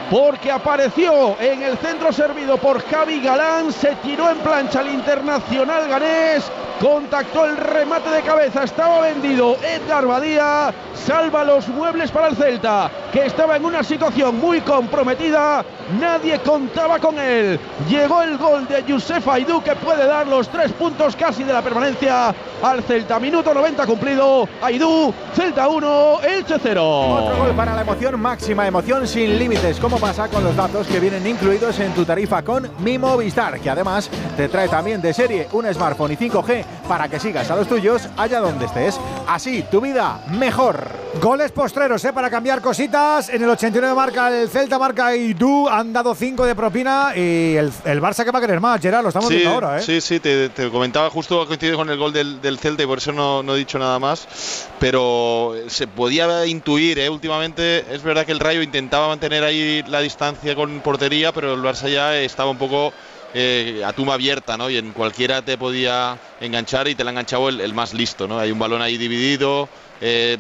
porque 0.10 0.52
apareció 0.52 1.40
en 1.40 1.62
el 1.62 1.78
centro 1.78 2.12
servido 2.12 2.58
por 2.58 2.84
Javi 2.90 3.22
Galán, 3.22 3.72
se 3.72 3.96
tiró 3.98 4.30
en 4.30 4.38
plancha 4.40 4.80
al 4.80 4.92
internacional 4.92 5.88
ganés, 5.88 6.50
contactó 6.80 7.46
el 7.46 7.58
remate 7.58 8.10
de 8.10 8.22
cabeza, 8.22 8.64
estaba 8.64 9.02
vendido 9.02 9.58
Edgar 9.62 10.08
Badía, 10.08 10.74
salva 10.96 11.44
los 11.44 11.68
muebles 11.68 12.10
para 12.12 12.30
el 12.30 12.36
Celta, 12.36 12.90
que 13.12 13.26
estaba 13.26 13.58
en 13.58 13.66
una 13.66 13.84
situación 13.84 14.40
muy 14.40 14.62
comprometida, 14.62 15.64
nadie 16.00 16.40
contaba 16.40 17.00
con 17.00 17.20
él. 17.20 17.60
Llegó 17.88 18.22
el 18.24 18.38
gol 18.38 18.68
de 18.68 18.84
Youssef 18.86 19.28
Aidú 19.28 19.62
que 19.62 19.76
puede 19.76 20.06
dar 20.08 20.28
los 20.28 20.50
tres 20.50 20.72
puntos 20.74 21.16
casi 21.16 21.44
de 21.44 21.54
la 21.54 21.62
permanencia 21.62 22.34
al 22.64 22.84
Celta. 22.84 23.20
Minuto 23.20 23.54
90 23.54 23.86
cumplido, 23.86 24.48
Aidú, 24.62 25.14
Celta 25.36 25.68
1, 25.68 26.20
Elche 26.24 26.56
0. 26.62 26.84
Otro 26.84 27.38
gol 27.38 27.52
para 27.52 27.76
la 27.76 27.82
emoción 27.82 28.20
máxima, 28.20 28.68
emoción 28.68 29.08
sin 29.08 29.38
límites. 29.38 29.80
¿Cómo 30.00 30.12
pasa 30.14 30.30
con 30.30 30.46
los 30.46 30.56
datos 30.56 30.88
que 30.88 30.98
vienen 30.98 31.28
incluidos 31.28 31.78
en 31.80 31.94
tu 31.94 32.06
tarifa 32.06 32.42
con 32.42 32.70
Mi 32.80 32.98
Movistar? 32.98 33.60
Que 33.60 33.70
además 33.70 34.10
te 34.38 34.48
trae 34.48 34.70
también 34.70 35.02
de 35.02 35.14
serie 35.14 35.50
un 35.52 35.66
smartphone 35.74 36.14
y 36.14 36.16
5G 36.16 36.64
para 36.88 37.10
que 37.10 37.20
sigas 37.20 37.52
a 37.52 37.58
los 37.58 37.68
tuyos 37.68 38.08
allá 38.16 38.40
donde 38.40 38.66
estés. 38.66 38.98
Así, 39.28 39.66
tu 39.70 39.82
vida 39.82 40.22
mejor. 40.30 40.88
Goles 41.22 41.52
postreros, 41.52 42.06
¿eh? 42.06 42.14
Para 42.14 42.30
cambiar 42.30 42.62
cositas. 42.62 43.28
En 43.30 43.44
el 43.44 43.50
89 43.50 43.94
marca 43.94 44.30
el 44.42 44.48
Celta, 44.48 44.80
marca 44.80 45.14
Idú. 45.16 45.68
Han 45.68 45.92
dado 45.92 46.16
5 46.16 46.46
de 46.46 46.56
propina. 46.56 47.12
Y 47.18 47.56
el, 47.58 47.70
el 47.84 48.02
Barça 48.02 48.24
que 48.24 48.32
va 48.32 48.40
a 48.40 48.42
querer 48.42 48.62
más, 48.62 48.80
Gerard. 48.80 49.04
Lo 49.04 49.10
estamos 49.10 49.28
Sí, 49.28 49.36
viendo 49.36 49.54
ahora, 49.56 49.80
¿eh? 49.80 49.82
sí, 49.82 50.00
sí, 50.00 50.20
te, 50.22 50.48
te 50.50 50.70
comentaba 50.70 51.10
justo 51.10 51.46
coincide 51.46 51.74
con 51.76 51.90
el 51.90 51.98
gol 51.98 52.14
del, 52.14 52.40
del 52.42 52.58
Celta 52.58 52.84
y 52.84 52.86
por 52.86 53.00
eso 53.00 53.12
no, 53.12 53.44
no 53.44 53.56
he 53.56 53.58
dicho 53.58 53.78
nada 53.78 54.00
más. 54.00 54.68
Pero 54.80 55.56
se 55.68 55.88
podía 55.88 56.46
intuir, 56.46 57.00
¿eh? 57.00 57.10
últimamente 57.10 57.84
es 57.94 58.02
verdad 58.02 58.26
que 58.26 58.32
el 58.32 58.40
Rayo 58.40 58.62
intentaba 58.62 59.10
mantener 59.10 59.44
ahí 59.44 59.84
la 59.90 60.02
distancia 60.02 60.56
con 60.56 60.82
portería, 60.82 61.32
pero 61.32 61.54
el 61.54 61.62
Barça 61.62 61.90
ya 61.90 62.18
estaba 62.18 62.52
un 62.52 62.58
poco 62.58 62.94
eh, 63.34 63.84
a 63.86 63.94
tumba 63.94 64.16
abierta, 64.16 64.58
¿no? 64.58 64.72
Y 64.72 64.78
en 64.78 64.92
cualquiera 64.92 65.44
te 65.44 65.56
podía 65.58 66.18
enganchar 66.42 66.88
y 66.88 66.96
te 66.96 67.04
la 67.04 67.12
ha 67.12 67.14
enganchado 67.14 67.50
el, 67.50 67.74
más 67.76 67.94
listo, 67.94 68.28
¿no? 68.28 68.40
Hay 68.40 68.52
un 68.52 68.58
balón 68.58 68.82
ahí 68.82 68.98
dividido, 68.98 69.70
eh, 70.02 70.38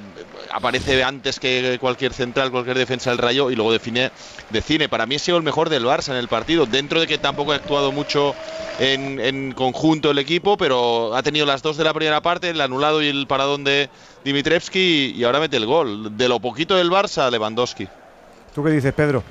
aparece 0.52 1.04
antes 1.04 1.40
que 1.40 1.78
cualquier 1.80 2.14
central, 2.14 2.50
cualquier 2.50 2.78
defensa 2.78 3.12
del 3.12 3.20
Rayo 3.20 3.52
y 3.52 3.56
luego 3.56 3.72
define, 3.72 4.12
decine. 4.50 4.90
Para 4.90 5.06
mí 5.06 5.16
ha 5.16 5.20
sido 5.20 5.38
el 5.38 5.44
mejor 5.44 5.70
del 5.70 5.86
Barça 5.86 6.10
en 6.10 6.18
el 6.18 6.28
partido, 6.28 6.66
dentro 6.66 7.00
de 7.00 7.06
que 7.06 7.20
tampoco 7.20 7.52
ha 7.52 7.56
actuado 7.58 7.92
mucho 7.92 8.34
en, 8.80 9.20
en 9.20 9.52
conjunto 9.52 10.10
el 10.10 10.18
equipo, 10.18 10.58
pero 10.58 11.16
ha 11.16 11.22
tenido 11.22 11.46
las 11.46 11.62
dos 11.62 11.78
de 11.78 11.84
la 11.84 11.94
primera 11.94 12.22
parte, 12.22 12.50
el 12.50 12.60
anulado 12.60 13.04
y 13.04 13.08
el 13.08 13.28
paradón 13.28 13.64
de 13.64 13.90
Dimitrevski 14.26 15.14
y 15.16 15.24
ahora 15.26 15.40
mete 15.40 15.58
el 15.58 15.68
gol. 15.68 16.18
De 16.18 16.28
lo 16.28 16.40
poquito 16.40 16.76
del 16.76 16.90
Barça, 16.90 17.30
Lewandowski. 17.30 17.88
¿Tú 18.56 18.64
qué 18.64 18.72
dices, 18.72 18.94
Pedro? 18.94 19.24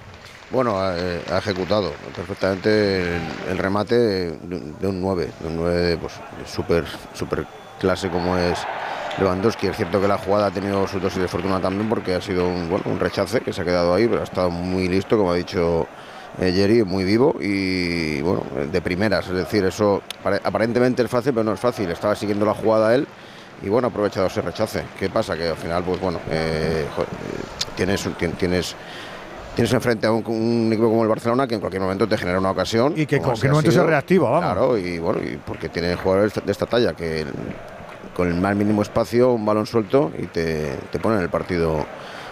Bueno, 0.51 0.79
eh, 0.97 1.21
ha 1.31 1.39
ejecutado 1.39 1.93
perfectamente 2.17 3.17
el, 3.51 3.59
remate 3.59 3.95
de, 3.99 4.87
un 4.87 5.01
9, 5.01 5.29
de 5.41 5.47
un 5.47 5.57
9 5.57 5.99
pues, 6.01 6.15
súper 6.47 6.85
super 7.13 7.47
clase 7.79 8.09
como 8.09 8.35
es 8.39 8.59
Lewandowski. 9.19 9.67
Es 9.67 9.77
cierto 9.77 10.01
que 10.01 10.09
la 10.09 10.17
jugada 10.17 10.47
ha 10.47 10.51
tenido 10.51 10.87
su 10.89 11.01
dosis 11.01 11.21
de 11.21 11.29
fortuna 11.29 11.61
también 11.61 11.89
porque 11.91 12.15
ha 12.15 12.23
sido 12.23 12.49
un, 12.49 12.71
bueno, 12.71 12.85
un 12.87 12.99
rechace 12.99 13.41
que 13.43 13.53
se 13.53 13.61
ha 13.61 13.65
quedado 13.65 13.93
ahí, 13.93 14.09
pero 14.09 14.23
ha 14.23 14.25
estado 14.25 14.49
muy 14.51 14.89
listo, 14.89 15.19
como 15.19 15.33
ha 15.33 15.37
dicho 15.37 15.87
eh, 16.41 16.51
Jerry, 16.53 16.83
muy 16.83 17.05
vivo 17.05 17.37
y 17.39 18.23
bueno, 18.23 18.43
de 18.73 18.81
primeras. 18.81 19.27
Es 19.27 19.35
decir, 19.35 19.65
eso 19.67 20.03
pare- 20.23 20.41
aparentemente 20.43 21.03
es 21.03 21.11
fácil, 21.11 21.33
pero 21.35 21.45
no 21.45 21.53
es 21.53 21.61
fácil. 21.61 21.91
Estaba 21.91 22.17
siguiendo 22.17 22.47
la 22.47 22.55
jugada 22.55 22.95
él 22.95 23.07
y 23.63 23.69
bueno, 23.69 23.89
ha 23.89 23.91
aprovechado 23.91 24.29
ese 24.29 24.41
rechace. 24.41 24.83
¿Qué 24.99 25.11
pasa? 25.11 25.37
Que 25.37 25.49
al 25.49 25.57
final, 25.57 25.83
pues 25.85 26.01
bueno, 26.01 26.21
eh, 26.31 26.87
eh, 26.87 27.05
tienes, 27.77 28.07
tien- 28.19 28.35
tienes 28.39 28.75
Tienes 29.59 29.73
enfrente 29.73 30.07
a 30.07 30.13
un, 30.13 30.25
un 30.25 30.73
equipo 30.73 30.89
como 30.89 31.03
el 31.03 31.09
Barcelona 31.09 31.49
que 31.49 31.57
en 31.57 31.61
cualquier 31.61 31.83
momento 31.83 32.07
te 32.07 32.17
genera 32.17 32.39
una 32.39 32.53
ocasión. 32.53 32.93
Y 32.95 33.07
que 33.07 33.17
en 33.17 33.25
cualquier 33.25 33.51
momento 33.51 33.73
se 33.73 33.83
reactiva, 33.83 34.31
vamos. 34.31 34.45
Claro, 34.45 34.79
y 34.79 35.01
bueno, 35.01 35.19
y 35.21 35.37
porque 35.37 35.69
tiene 35.69 35.97
jugadores 35.97 36.33
de 36.35 36.53
esta 36.53 36.67
talla 36.67 36.93
que 36.93 37.27
con 38.15 38.29
el 38.29 38.41
más 38.41 38.55
mínimo 38.55 38.83
espacio, 38.83 39.33
un 39.33 39.45
balón 39.45 39.67
suelto 39.67 40.13
y 40.17 40.27
te, 40.27 40.77
te 40.93 41.01
ponen 41.01 41.19
el 41.19 41.29
partido 41.29 41.85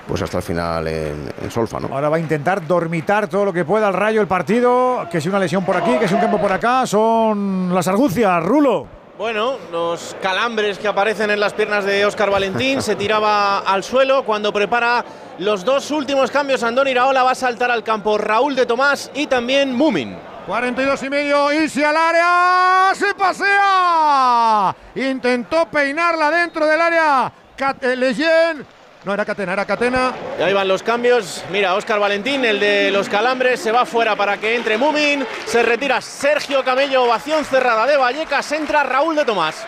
pues 0.06 0.22
hasta 0.22 0.36
el 0.36 0.44
final 0.44 0.86
en, 0.86 1.28
en 1.42 1.50
solfa, 1.50 1.80
¿no? 1.80 1.88
Ahora 1.92 2.08
va 2.08 2.16
a 2.16 2.20
intentar 2.20 2.64
dormitar 2.64 3.26
todo 3.26 3.44
lo 3.46 3.52
que 3.52 3.64
pueda 3.64 3.88
al 3.88 3.94
rayo 3.94 4.20
el 4.20 4.28
partido. 4.28 5.08
Que 5.10 5.20
si 5.20 5.28
una 5.28 5.40
lesión 5.40 5.64
por 5.64 5.76
aquí, 5.76 5.98
que 5.98 6.06
si 6.06 6.14
un 6.14 6.20
campo 6.20 6.38
por 6.38 6.52
acá. 6.52 6.86
Son 6.86 7.74
las 7.74 7.88
argucias, 7.88 8.40
Rulo. 8.44 8.86
Bueno, 9.18 9.56
los 9.72 10.14
calambres 10.20 10.78
que 10.78 10.88
aparecen 10.88 11.30
en 11.30 11.40
las 11.40 11.54
piernas 11.54 11.86
de 11.86 12.04
Óscar 12.04 12.30
Valentín, 12.30 12.82
se 12.82 12.96
tiraba 12.96 13.60
al 13.60 13.82
suelo 13.82 14.24
cuando 14.24 14.52
prepara 14.52 15.02
los 15.38 15.64
dos 15.64 15.90
últimos 15.90 16.30
cambios. 16.30 16.62
Andón 16.62 16.86
Iraola 16.86 17.22
va 17.22 17.30
a 17.30 17.34
saltar 17.34 17.70
al 17.70 17.82
campo 17.82 18.18
Raúl 18.18 18.54
de 18.54 18.66
Tomás 18.66 19.10
y 19.14 19.26
también 19.26 19.74
Mumin. 19.74 20.18
42 20.46 21.02
y 21.02 21.10
medio, 21.10 21.50
Isi 21.50 21.82
al 21.82 21.96
área, 21.96 22.94
se 22.94 23.14
pasea. 23.14 24.76
Intentó 24.94 25.64
peinarla 25.66 26.30
dentro 26.30 26.66
del 26.66 26.80
área. 26.80 27.32
Eh, 27.80 27.96
Leyen. 27.96 28.66
No 29.06 29.14
era 29.14 29.24
Catena, 29.24 29.52
era 29.52 29.64
Catena. 29.64 30.12
Y 30.36 30.42
ahí 30.42 30.52
van 30.52 30.66
los 30.66 30.82
cambios. 30.82 31.44
Mira, 31.52 31.76
Óscar 31.76 32.00
Valentín, 32.00 32.44
el 32.44 32.58
de 32.58 32.90
los 32.90 33.08
calambres, 33.08 33.60
se 33.60 33.70
va 33.70 33.86
fuera 33.86 34.16
para 34.16 34.36
que 34.38 34.56
entre 34.56 34.76
Mumin. 34.76 35.24
Se 35.46 35.62
retira 35.62 36.00
Sergio 36.00 36.64
Camello, 36.64 37.04
ovación 37.04 37.44
cerrada 37.44 37.86
de 37.86 37.96
Vallecas. 37.96 38.50
Entra 38.50 38.82
Raúl 38.82 39.14
de 39.14 39.24
Tomás. 39.24 39.64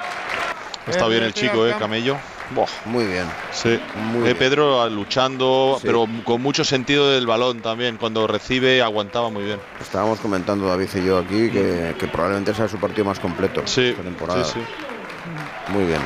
Está 0.89 1.07
bien 1.07 1.23
el 1.23 1.33
chico, 1.33 1.65
eh, 1.69 1.77
Camello. 1.79 2.17
Muy 2.87 3.05
bien. 3.07 3.27
Sí. 3.53 3.79
Muy 4.11 4.23
Eh, 4.23 4.25
bien. 4.25 4.39
Pedro 4.39 4.83
ah, 4.83 4.89
luchando, 4.89 5.77
Sí. 5.81 5.87
pero 5.87 6.09
con 6.25 6.43
mucho 6.43 6.65
sentido 6.65 7.09
del 7.11 7.25
balón 7.25 7.61
también. 7.61 7.97
Cuando 7.97 8.27
recibe, 8.27 8.83
aguantaba 8.83 9.31
muy 9.31 9.45
bien. 9.45 9.61
Estábamos 9.81 10.19
comentando 10.19 10.67
David 10.67 10.89
y 10.97 11.05
yo 11.05 11.17
aquí 11.19 11.49
que, 11.49 11.95
que 11.97 12.09
probablemente 12.09 12.53
sea 12.55 12.67
su 12.67 12.79
partido 12.81 13.05
más 13.05 13.21
completo 13.21 13.63
esta 13.65 14.03
temporada. 14.03 14.45
sí, 14.45 14.59
Muy 15.69 15.85
bien. 15.85 16.01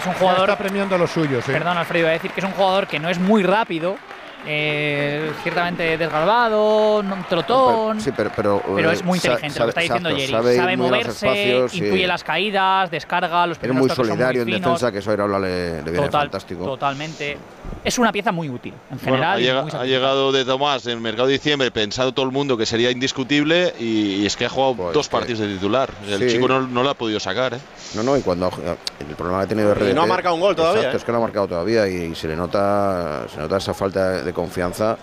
Es 0.00 0.06
un 0.06 0.14
jugador. 0.14 0.48
Está 0.48 0.56
premiando 0.56 0.94
a 0.94 0.98
los 0.98 1.10
suyos, 1.10 1.46
¿eh? 1.46 1.52
Perdón, 1.52 1.76
Alfredo, 1.76 2.04
iba 2.04 2.10
a 2.10 2.12
decir 2.14 2.30
que 2.30 2.40
es 2.40 2.46
un 2.46 2.52
jugador 2.52 2.86
que 2.86 2.98
no 2.98 3.10
es 3.10 3.18
muy 3.18 3.42
rápido, 3.42 3.98
eh, 4.46 5.30
ciertamente 5.42 5.96
desgalvado, 5.98 7.02
no- 7.02 7.24
trotón. 7.28 8.00
Sí, 8.00 8.10
pero, 8.16 8.30
pero, 8.34 8.62
Pero 8.74 8.90
eh, 8.90 8.94
es 8.94 9.04
muy 9.04 9.18
inteligente 9.18 9.58
lo 9.58 9.66
que 9.66 9.68
está 9.70 9.80
sabe- 9.80 9.82
diciendo 9.84 10.08
exacto, 10.10 10.20
Jerry. 10.20 10.32
sabe 10.32 10.56
Sabe, 10.56 10.76
muy 10.76 10.86
moverse, 10.86 11.10
espacios, 11.26 11.72
sí. 11.72 11.78
intuye 11.84 12.06
las 12.06 12.24
caídas, 12.24 12.90
descarga, 12.90 13.46
los 13.46 13.56
Es 13.56 13.60
primeros 13.60 13.86
muy 13.86 13.94
solidario 13.96 14.42
en 14.42 14.46
finos. 14.46 14.60
defensa, 14.62 14.92
que 14.92 14.98
eso 14.98 15.10
a 15.10 15.14
Iraola 15.14 15.38
le, 15.38 15.76
le 15.82 15.90
viene 15.90 16.06
Total, 16.06 16.22
fantástico. 16.22 16.64
Totalmente. 16.64 17.38
Es 17.84 17.98
una 17.98 18.12
pieza 18.12 18.32
muy 18.32 18.48
útil, 18.50 18.74
en 18.90 18.98
Bueno, 18.98 19.04
general. 19.04 19.36
ha, 19.36 19.40
y 19.40 19.44
llega- 19.44 19.62
muy 19.62 19.70
ha 19.72 19.84
llegado 19.84 20.32
de 20.32 20.44
Tomás 20.44 20.84
en 20.86 20.92
el 20.92 21.00
mercado 21.00 21.28
de 21.28 21.34
diciembre 21.34 21.70
pensando 21.70 22.12
todo 22.12 22.26
el 22.26 22.32
mundo 22.32 22.56
que 22.56 22.66
sería 22.66 22.90
indiscutible 22.90 23.74
y, 23.78 24.16
y 24.22 24.26
es 24.26 24.36
que 24.36 24.44
ha 24.46 24.48
jugado 24.50 24.92
dos 24.92 25.08
partidos 25.08 25.40
de 25.40 25.48
titular. 25.48 25.90
El 26.08 26.18
sí. 26.28 26.34
chico 26.36 26.48
no, 26.48 26.60
no 26.66 26.82
lo 26.82 26.90
ha 26.90 26.94
podido 26.94 27.18
sacar. 27.20 27.54
¿eh? 27.54 27.58
No, 27.94 28.02
no, 28.02 28.16
y 28.16 28.20
cuando 28.22 28.46
ha- 28.46 28.76
el 29.08 29.14
problema 29.16 29.38
que 29.40 29.44
ha 29.44 29.48
tenido 29.48 29.74
RDT, 29.74 29.90
Y 29.90 29.94
no 29.94 30.02
ha 30.02 30.06
marcado 30.06 30.34
un 30.34 30.40
gol 30.40 30.54
todavía, 30.56 30.80
Exacto, 30.80 30.96
¿eh? 30.96 30.98
es 30.98 31.04
que 31.04 31.12
no 31.12 31.18
ha 31.18 31.20
marcado 31.22 31.48
todavía 31.48 31.88
y, 31.88 32.14
se 32.14 32.28
le 32.28 32.36
nota 32.36 33.26
se 33.32 33.38
nota 33.40 33.56
esa 33.56 33.72
falta 33.72 34.22
de 34.22 34.29
confianza 34.32 34.96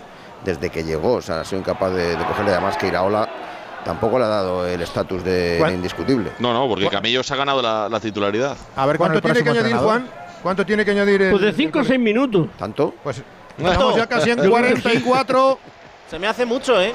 desde 0.44 0.70
que 0.70 0.84
llegó, 0.84 1.14
o 1.14 1.22
sea, 1.22 1.40
ha 1.40 1.44
sido 1.44 1.60
incapaz 1.60 1.92
de, 1.92 2.16
de 2.16 2.24
cogerle 2.24 2.52
además 2.52 2.76
que 2.76 2.86
Iraola 2.88 3.28
tampoco 3.84 4.18
le 4.18 4.24
ha 4.24 4.28
dado 4.28 4.66
el 4.66 4.80
estatus 4.82 5.24
de, 5.24 5.60
indiscutible. 5.74 6.32
No, 6.38 6.52
no, 6.52 6.68
porque 6.68 6.88
Camello 6.88 7.22
se 7.22 7.34
ha 7.34 7.36
ganado 7.36 7.62
la, 7.62 7.88
la 7.88 8.00
titularidad. 8.00 8.56
A 8.76 8.86
ver 8.86 8.98
¿Cuánto 8.98 9.20
tiene 9.20 9.42
que 9.42 9.50
añadir 9.50 9.76
Juan? 9.76 10.06
¿Cuánto 10.42 10.64
tiene 10.66 10.84
que 10.84 10.90
añadir 10.92 11.22
el, 11.22 11.30
Pues 11.30 11.42
de 11.42 11.48
el 11.48 11.54
5 11.56 11.70
a 11.70 11.72
Cole? 11.82 11.88
6 11.88 12.00
minutos. 12.00 12.48
¿Tanto? 12.58 12.94
Pues 13.02 13.22
estamos 13.58 13.96
ya 13.96 14.06
casi 14.06 14.30
en 14.30 14.38
44. 14.50 15.58
Se 16.08 16.18
me 16.18 16.26
hace 16.26 16.46
mucho, 16.46 16.80
¿eh? 16.80 16.94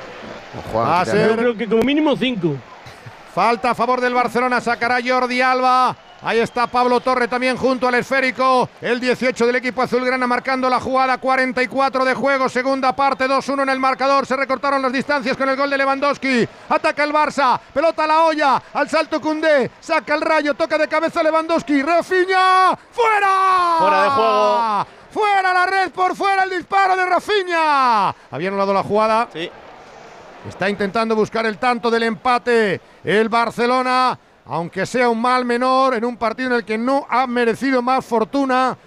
Va 0.75 1.01
a 1.01 1.03
Yo 1.05 1.11
ser 1.11 1.35
creo 1.35 1.57
que 1.57 1.67
como 1.67 1.83
mínimo 1.83 2.15
5. 2.15 2.55
falta 3.33 3.71
a 3.71 3.75
favor 3.75 3.99
del 3.99 4.13
Barcelona. 4.13 4.61
Sacará 4.61 4.99
Jordi 5.05 5.41
Alba. 5.41 5.95
Ahí 6.25 6.39
está 6.39 6.67
Pablo 6.67 7.01
Torre 7.01 7.27
también 7.27 7.57
junto 7.57 7.85
al 7.87 7.95
esférico. 7.95 8.69
El 8.79 8.99
18 9.01 9.45
del 9.45 9.57
equipo 9.57 9.81
azulgrana 9.81 10.25
marcando 10.25 10.69
la 10.69 10.79
jugada. 10.79 11.17
44 11.17 12.05
de 12.05 12.13
juego. 12.13 12.47
Segunda 12.47 12.95
parte. 12.95 13.27
2-1 13.27 13.63
en 13.63 13.69
el 13.69 13.79
marcador. 13.79 14.25
Se 14.25 14.37
recortaron 14.37 14.81
las 14.81 14.93
distancias 14.93 15.35
con 15.35 15.49
el 15.49 15.57
gol 15.57 15.69
de 15.69 15.77
Lewandowski. 15.77 16.47
Ataca 16.69 17.03
el 17.03 17.11
Barça. 17.11 17.59
Pelota 17.73 18.05
a 18.05 18.07
la 18.07 18.21
olla. 18.23 18.63
Al 18.73 18.89
salto 18.89 19.19
Cundé. 19.19 19.69
Saca 19.81 20.15
el 20.15 20.21
rayo. 20.21 20.53
Toca 20.53 20.77
de 20.77 20.87
cabeza 20.87 21.21
Lewandowski. 21.21 21.81
Rafinha. 21.81 22.77
¡Fuera! 22.91 23.75
Fuera 23.79 24.03
de 24.03 24.09
juego. 24.09 24.87
Fuera 25.11 25.53
la 25.53 25.65
red. 25.65 25.91
Por 25.91 26.15
fuera 26.15 26.43
el 26.43 26.51
disparo 26.51 26.95
de 26.95 27.05
Rafinha. 27.05 28.15
Había 28.31 28.47
anulado 28.47 28.73
la 28.73 28.83
jugada. 28.83 29.27
Sí. 29.33 29.51
Está 30.47 30.69
intentando 30.69 31.15
buscar 31.15 31.45
el 31.45 31.57
tanto 31.57 31.89
del 31.89 32.03
empate 32.03 32.81
el 33.03 33.29
Barcelona, 33.29 34.17
aunque 34.45 34.85
sea 34.85 35.09
un 35.09 35.21
mal 35.21 35.45
menor 35.45 35.95
en 35.95 36.05
un 36.05 36.17
partido 36.17 36.49
en 36.49 36.55
el 36.55 36.65
que 36.65 36.77
no 36.77 37.05
ha 37.09 37.25
merecido 37.27 37.81
más 37.81 38.05
fortuna, 38.05 38.77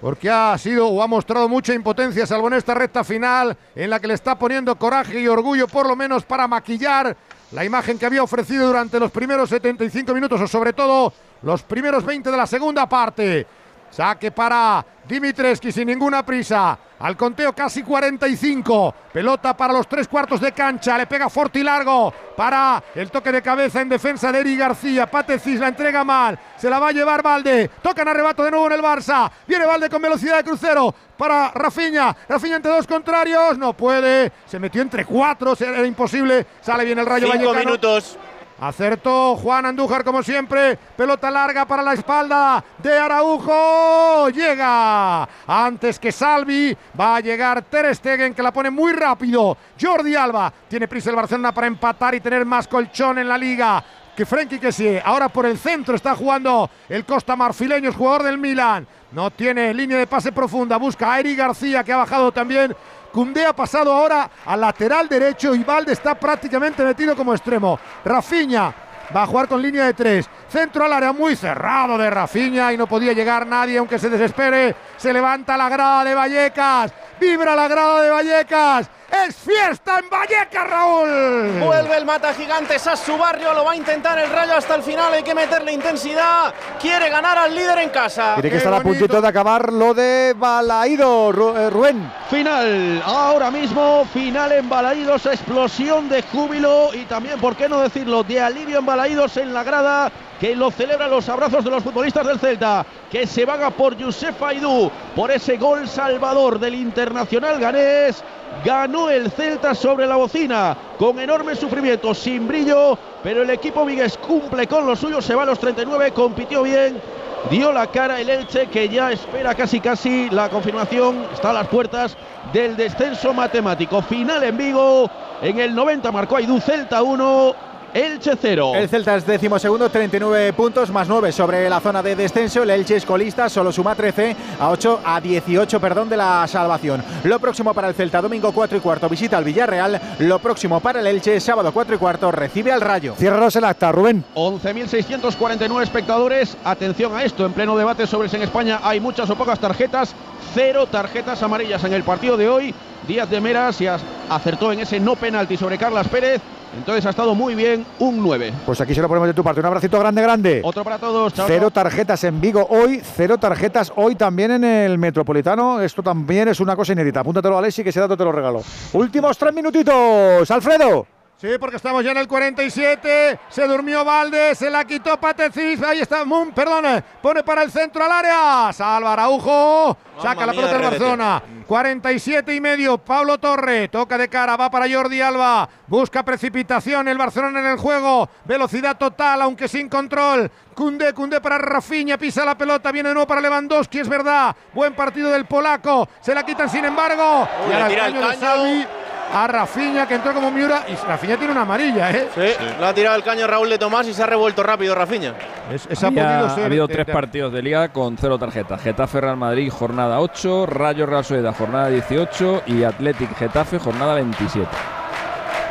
porque 0.00 0.30
ha 0.30 0.56
sido 0.56 0.88
o 0.88 1.02
ha 1.02 1.06
mostrado 1.06 1.48
mucha 1.48 1.74
impotencia, 1.74 2.26
salvo 2.26 2.48
en 2.48 2.54
esta 2.54 2.74
recta 2.74 3.04
final, 3.04 3.56
en 3.74 3.90
la 3.90 4.00
que 4.00 4.06
le 4.06 4.14
está 4.14 4.38
poniendo 4.38 4.76
coraje 4.76 5.20
y 5.20 5.28
orgullo, 5.28 5.68
por 5.68 5.86
lo 5.86 5.96
menos 5.96 6.24
para 6.24 6.48
maquillar 6.48 7.16
la 7.52 7.64
imagen 7.64 7.98
que 7.98 8.06
había 8.06 8.22
ofrecido 8.22 8.66
durante 8.66 9.00
los 9.00 9.10
primeros 9.10 9.50
75 9.50 10.14
minutos 10.14 10.40
o 10.40 10.46
sobre 10.46 10.72
todo 10.72 11.12
los 11.42 11.62
primeros 11.62 12.04
20 12.04 12.30
de 12.30 12.36
la 12.36 12.46
segunda 12.46 12.88
parte. 12.88 13.46
Saque 13.90 14.30
para 14.30 14.84
Dimitreski 15.06 15.72
sin 15.72 15.88
ninguna 15.88 16.24
prisa. 16.24 16.78
Al 17.00 17.16
conteo 17.16 17.52
casi 17.54 17.82
45. 17.82 18.94
Pelota 19.12 19.56
para 19.56 19.72
los 19.72 19.88
tres 19.88 20.06
cuartos 20.06 20.40
de 20.40 20.52
cancha. 20.52 20.96
Le 20.98 21.06
pega 21.06 21.28
fuerte 21.28 21.58
y 21.58 21.62
largo. 21.64 22.12
Para 22.36 22.82
el 22.94 23.10
toque 23.10 23.32
de 23.32 23.42
cabeza 23.42 23.80
en 23.80 23.88
defensa 23.88 24.30
de 24.30 24.40
Eri 24.40 24.56
García. 24.56 25.10
Patecis 25.10 25.58
la 25.58 25.68
entrega 25.68 26.04
mal. 26.04 26.38
Se 26.56 26.70
la 26.70 26.78
va 26.78 26.88
a 26.88 26.92
llevar 26.92 27.22
Valde. 27.22 27.68
Tocan 27.82 28.06
arrebato 28.06 28.44
de 28.44 28.50
nuevo 28.50 28.66
en 28.66 28.72
el 28.72 28.82
Barça. 28.82 29.30
Viene 29.46 29.66
Valde 29.66 29.88
con 29.88 30.00
velocidad 30.02 30.36
de 30.36 30.44
crucero. 30.44 30.94
Para 31.16 31.50
Rafinha. 31.50 32.14
Rafinha 32.28 32.56
entre 32.56 32.70
dos 32.70 32.86
contrarios. 32.86 33.58
No 33.58 33.72
puede. 33.72 34.30
Se 34.46 34.58
metió 34.60 34.82
entre 34.82 35.04
cuatro. 35.04 35.54
Era 35.58 35.84
imposible. 35.86 36.46
Sale 36.60 36.84
bien 36.84 36.98
el 36.98 37.06
rayo 37.06 37.26
Cinco 37.26 37.38
Vallecano. 37.38 37.64
minutos. 37.64 38.18
Acertó 38.60 39.36
Juan 39.36 39.64
Andújar 39.64 40.04
como 40.04 40.22
siempre. 40.22 40.76
Pelota 40.76 41.30
larga 41.30 41.64
para 41.64 41.82
la 41.82 41.94
espalda 41.94 42.62
de 42.76 42.98
Araujo. 42.98 44.28
Llega 44.28 45.26
antes 45.46 45.98
que 45.98 46.12
Salvi. 46.12 46.76
Va 46.98 47.16
a 47.16 47.20
llegar 47.20 47.62
Ter 47.62 47.94
Stegen 47.96 48.34
que 48.34 48.42
la 48.42 48.52
pone 48.52 48.68
muy 48.68 48.92
rápido. 48.92 49.56
Jordi 49.80 50.14
Alba 50.14 50.52
tiene 50.68 50.86
prisa 50.86 51.08
el 51.08 51.16
Barcelona 51.16 51.52
para 51.52 51.68
empatar 51.68 52.14
y 52.14 52.20
tener 52.20 52.44
más 52.44 52.68
colchón 52.68 53.18
en 53.18 53.28
la 53.28 53.38
liga. 53.38 53.82
Que 54.14 54.26
Frenkie 54.26 54.58
que 54.58 54.72
sí. 54.72 54.98
Ahora 55.02 55.30
por 55.30 55.46
el 55.46 55.56
centro 55.56 55.96
está 55.96 56.14
jugando 56.14 56.68
el 56.90 57.06
Costa 57.06 57.36
Marfileño, 57.36 57.88
el 57.88 57.94
jugador 57.94 58.24
del 58.24 58.36
Milan. 58.36 58.86
No 59.12 59.30
tiene 59.30 59.72
línea 59.72 59.96
de 59.96 60.06
pase 60.06 60.32
profunda. 60.32 60.76
Busca 60.76 61.14
a 61.14 61.20
Eri 61.20 61.34
García 61.34 61.82
que 61.82 61.94
ha 61.94 61.96
bajado 61.96 62.30
también. 62.30 62.76
Cundé 63.12 63.44
ha 63.44 63.52
pasado 63.52 63.92
ahora 63.92 64.30
al 64.46 64.60
lateral 64.60 65.08
derecho 65.08 65.54
y 65.54 65.64
Valde 65.64 65.92
está 65.92 66.14
prácticamente 66.14 66.84
metido 66.84 67.16
como 67.16 67.34
extremo. 67.34 67.78
Rafinha 68.04 68.72
va 69.14 69.22
a 69.24 69.26
jugar 69.26 69.48
con 69.48 69.60
línea 69.60 69.86
de 69.86 69.94
tres. 69.94 70.28
Centro 70.48 70.84
al 70.84 70.92
área 70.92 71.12
muy 71.12 71.36
cerrado 71.36 71.98
de 71.98 72.10
Rafinha 72.10 72.72
y 72.72 72.76
no 72.76 72.86
podía 72.86 73.12
llegar 73.12 73.46
nadie 73.46 73.78
aunque 73.78 73.98
se 73.98 74.08
desespere. 74.08 74.74
Se 74.96 75.12
levanta 75.12 75.56
la 75.56 75.68
grada 75.68 76.04
de 76.04 76.14
Vallecas. 76.14 76.92
Vibra 77.20 77.54
la 77.54 77.68
grada 77.68 78.02
de 78.02 78.10
Vallecas. 78.10 78.90
Es 79.10 79.34
fiesta 79.36 79.98
en 79.98 80.08
Vallecas, 80.08 80.70
Raúl. 80.70 81.58
Vuelve 81.60 81.96
el 81.96 82.04
mata 82.06 82.32
gigantes 82.32 82.86
a 82.86 82.96
su 82.96 83.18
barrio, 83.18 83.52
lo 83.52 83.64
va 83.64 83.72
a 83.72 83.76
intentar 83.76 84.16
el 84.18 84.30
rayo 84.30 84.54
hasta 84.54 84.76
el 84.76 84.82
final, 84.84 85.12
hay 85.12 85.22
que 85.24 85.34
meterle 85.34 85.72
intensidad. 85.72 86.54
Quiere 86.80 87.10
ganar 87.10 87.36
al 87.36 87.52
líder 87.54 87.78
en 87.80 87.90
casa. 87.90 88.34
Tiene 88.34 88.50
que 88.50 88.56
estar 88.58 88.72
a 88.72 88.80
puntito 88.80 89.20
de 89.20 89.26
acabar 89.28 89.72
lo 89.72 89.94
de 89.94 90.34
Balaído, 90.36 91.32
Ru- 91.32 91.56
eh, 91.58 91.70
Rubén. 91.70 92.12
Final, 92.30 93.02
ahora 93.04 93.50
mismo, 93.50 94.06
final 94.12 94.52
en 94.52 94.68
Balaídos, 94.68 95.26
explosión 95.26 96.08
de 96.08 96.22
júbilo 96.22 96.90
y 96.94 97.04
también, 97.06 97.40
¿por 97.40 97.56
qué 97.56 97.68
no 97.68 97.80
decirlo?, 97.80 98.22
de 98.22 98.40
alivio 98.40 98.78
en 98.78 98.86
Balaídos 98.86 99.36
en 99.38 99.52
la 99.52 99.64
grada 99.64 100.12
que 100.38 100.54
lo 100.56 100.70
celebran 100.70 101.10
los 101.10 101.28
abrazos 101.28 101.62
de 101.64 101.70
los 101.70 101.82
futbolistas 101.82 102.26
del 102.26 102.38
Celta, 102.38 102.86
que 103.10 103.26
se 103.26 103.44
vaga 103.44 103.68
por 103.70 104.00
Josep 104.02 104.40
Aidú, 104.42 104.90
por 105.14 105.30
ese 105.30 105.58
gol 105.58 105.86
salvador 105.86 106.58
del 106.58 106.76
internacional 106.76 107.58
ganés. 107.60 108.22
Ganó 108.64 109.08
el 109.08 109.30
Celta 109.30 109.74
sobre 109.74 110.06
la 110.06 110.16
bocina 110.16 110.76
con 110.98 111.18
enorme 111.18 111.54
sufrimiento, 111.54 112.14
sin 112.14 112.46
brillo, 112.46 112.98
pero 113.22 113.42
el 113.42 113.50
equipo 113.50 113.84
vigués 113.84 114.18
cumple 114.18 114.66
con 114.66 114.86
lo 114.86 114.94
suyo, 114.94 115.22
se 115.22 115.34
va 115.34 115.44
a 115.44 115.46
los 115.46 115.58
39, 115.58 116.12
compitió 116.12 116.62
bien, 116.62 117.00
dio 117.48 117.72
la 117.72 117.86
cara 117.86 118.20
el 118.20 118.28
Elche 118.28 118.66
que 118.66 118.88
ya 118.88 119.12
espera 119.12 119.54
casi 119.54 119.80
casi 119.80 120.28
la 120.30 120.50
confirmación, 120.50 121.24
está 121.32 121.50
a 121.50 121.54
las 121.54 121.68
puertas 121.68 122.16
del 122.52 122.76
descenso 122.76 123.32
matemático. 123.32 124.02
Final 124.02 124.42
en 124.42 124.58
Vigo, 124.58 125.10
en 125.40 125.58
el 125.58 125.74
90 125.74 126.12
marcó 126.12 126.36
Aidú 126.36 126.60
Celta 126.60 127.02
1, 127.02 127.54
Elche 127.92 128.32
0. 128.40 128.72
El 128.76 128.88
Celta 128.88 129.16
es 129.16 129.26
décimo 129.26 129.58
segundo, 129.58 129.88
39 129.88 130.52
puntos 130.52 130.90
más 130.90 131.08
9 131.08 131.32
sobre 131.32 131.68
la 131.68 131.80
zona 131.80 132.02
de 132.02 132.14
descenso. 132.14 132.62
El 132.62 132.70
Elche 132.70 132.96
es 132.96 133.04
colista, 133.04 133.48
solo 133.48 133.72
suma 133.72 133.94
13 133.94 134.36
a 134.60 134.70
8 134.70 135.00
a 135.04 135.20
18, 135.20 135.80
perdón, 135.80 136.08
de 136.08 136.16
la 136.16 136.46
salvación. 136.46 137.02
Lo 137.24 137.38
próximo 137.40 137.74
para 137.74 137.88
el 137.88 137.94
Celta, 137.94 138.20
domingo 138.20 138.52
4 138.52 138.78
y 138.78 138.80
cuarto, 138.80 139.08
visita 139.08 139.38
al 139.38 139.44
Villarreal. 139.44 140.00
Lo 140.20 140.38
próximo 140.38 140.80
para 140.80 141.00
el 141.00 141.06
Elche, 141.06 141.40
sábado 141.40 141.72
4 141.72 141.94
y 141.96 141.98
cuarto, 141.98 142.30
recibe 142.30 142.70
al 142.70 142.80
Rayo. 142.80 143.14
Ciérranos 143.16 143.56
el 143.56 143.64
acta, 143.64 143.90
Rubén. 143.90 144.24
11.649 144.34 145.82
espectadores. 145.82 146.56
Atención 146.64 147.14
a 147.16 147.24
esto, 147.24 147.44
en 147.44 147.52
pleno 147.52 147.76
debate 147.76 148.06
sobre 148.06 148.28
si 148.28 148.36
en 148.36 148.42
España 148.42 148.80
hay 148.82 149.00
muchas 149.00 149.28
o 149.30 149.36
pocas 149.36 149.58
tarjetas. 149.58 150.14
Cero 150.54 150.86
tarjetas 150.86 151.42
amarillas 151.42 151.82
en 151.84 151.92
el 151.92 152.02
partido 152.02 152.36
de 152.36 152.48
hoy. 152.48 152.74
Díaz 153.06 153.30
de 153.30 153.40
Mera 153.40 153.72
se 153.72 153.88
acertó 153.88 154.72
en 154.72 154.80
ese 154.80 155.00
no 155.00 155.16
penalti 155.16 155.56
sobre 155.56 155.78
Carlas 155.78 156.08
Pérez. 156.08 156.40
Entonces 156.76 157.04
ha 157.06 157.10
estado 157.10 157.34
muy 157.34 157.54
bien, 157.54 157.84
un 157.98 158.22
9. 158.22 158.52
Pues 158.64 158.80
aquí 158.80 158.94
se 158.94 159.02
lo 159.02 159.08
ponemos 159.08 159.28
de 159.28 159.34
tu 159.34 159.42
parte. 159.42 159.60
Un 159.60 159.66
abracito 159.66 159.98
grande, 159.98 160.22
grande. 160.22 160.60
Otro 160.64 160.84
para 160.84 160.98
todos. 160.98 161.34
Chao, 161.34 161.46
Cero 161.48 161.70
tarjetas 161.70 162.22
en 162.24 162.40
Vigo 162.40 162.66
hoy, 162.70 163.00
cero 163.16 163.38
tarjetas 163.38 163.92
hoy 163.96 164.14
también 164.14 164.52
en 164.52 164.64
el 164.64 164.98
Metropolitano. 164.98 165.80
Esto 165.80 166.02
también 166.02 166.48
es 166.48 166.60
una 166.60 166.76
cosa 166.76 166.92
inédita. 166.92 167.20
Apúntatelo, 167.20 167.58
Alexi, 167.58 167.82
que 167.82 167.90
ese 167.90 168.00
dato 168.00 168.16
te 168.16 168.24
lo 168.24 168.32
regalo. 168.32 168.62
Últimos 168.92 169.36
tres 169.36 169.52
minutitos, 169.52 170.50
Alfredo. 170.50 171.06
Sí, 171.40 171.48
porque 171.58 171.76
estamos 171.76 172.04
ya 172.04 172.10
en 172.10 172.18
el 172.18 172.28
47. 172.28 173.40
Se 173.48 173.66
durmió 173.66 174.04
Valde, 174.04 174.54
se 174.54 174.68
la 174.68 174.84
quitó 174.84 175.18
Patecis. 175.18 175.82
Ahí 175.82 176.00
está, 176.00 176.22
Mum, 176.26 176.52
perdón. 176.52 177.02
Pone 177.22 177.42
para 177.42 177.62
el 177.62 177.70
centro 177.70 178.04
al 178.04 178.12
área. 178.12 178.70
Salva 178.74 179.14
Araujo. 179.14 179.96
Saca 180.20 180.44
la 180.44 180.52
pelota 180.52 180.72
el 180.72 180.82
Redete. 180.82 180.98
Barcelona. 180.98 181.42
47 181.66 182.54
y 182.54 182.60
medio. 182.60 182.98
Pablo 182.98 183.38
Torre. 183.38 183.88
Toca 183.88 184.18
de 184.18 184.28
cara. 184.28 184.54
Va 184.58 184.70
para 184.70 184.86
Jordi 184.86 185.22
Alba. 185.22 185.66
Busca 185.86 186.22
precipitación. 186.22 187.08
El 187.08 187.16
Barcelona 187.16 187.60
en 187.60 187.66
el 187.68 187.78
juego. 187.78 188.28
Velocidad 188.44 188.98
total, 188.98 189.40
aunque 189.40 189.66
sin 189.66 189.88
control. 189.88 190.50
Cundé, 190.74 191.14
Cundé 191.14 191.40
para 191.40 191.56
Rafinha. 191.56 192.18
Pisa 192.18 192.44
la 192.44 192.58
pelota. 192.58 192.92
Viene 192.92 193.08
de 193.08 193.14
nuevo 193.14 193.26
para 193.26 193.40
Lewandowski. 193.40 194.00
Es 194.00 194.10
verdad. 194.10 194.54
Buen 194.74 194.94
partido 194.94 195.30
del 195.30 195.46
polaco. 195.46 196.06
Se 196.20 196.34
la 196.34 196.42
quitan 196.42 196.68
sin 196.68 196.84
embargo. 196.84 197.48
Uy, 197.64 197.70
y 197.70 197.72
ahora 197.72 197.86
el 197.86 197.96
caño 197.96 198.20
de 198.20 198.26
caño. 198.26 198.40
Xavi 198.40 198.86
a 199.32 199.46
Rafinha 199.46 200.06
que 200.06 200.14
entró 200.14 200.32
como 200.34 200.50
Miura 200.50 200.84
y 200.88 200.94
Rafinha 201.06 201.36
tiene 201.36 201.52
una 201.52 201.62
amarilla, 201.62 202.10
¿eh? 202.10 202.28
Sí, 202.34 202.40
le 202.80 202.86
ha 202.86 202.92
tirado 202.94 203.16
el 203.16 203.22
caño 203.22 203.46
Raúl 203.46 203.68
de 203.70 203.78
Tomás 203.78 204.06
y 204.08 204.14
se 204.14 204.22
ha 204.22 204.26
revuelto 204.26 204.62
rápido 204.62 204.94
Rafinha. 204.94 205.34
Es, 205.72 205.86
Había- 206.02 206.40
ha 206.46 206.64
habido 206.64 206.88
tres 206.88 207.06
partidos 207.06 207.52
de 207.52 207.62
liga 207.62 207.88
con 207.90 208.16
cero 208.18 208.38
tarjetas. 208.38 208.82
Getafe 208.82 209.20
Real 209.20 209.36
Madrid, 209.36 209.70
jornada 209.70 210.18
8, 210.20 210.66
Rayo 210.66 211.06
Real 211.06 211.24
Sociedad, 211.24 211.54
jornada 211.56 211.88
18 211.88 212.62
y 212.66 212.82
Athletic 212.82 213.36
Getafe, 213.36 213.78
jornada 213.78 214.14
27. 214.14 214.68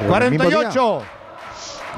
48. 0.07 1.01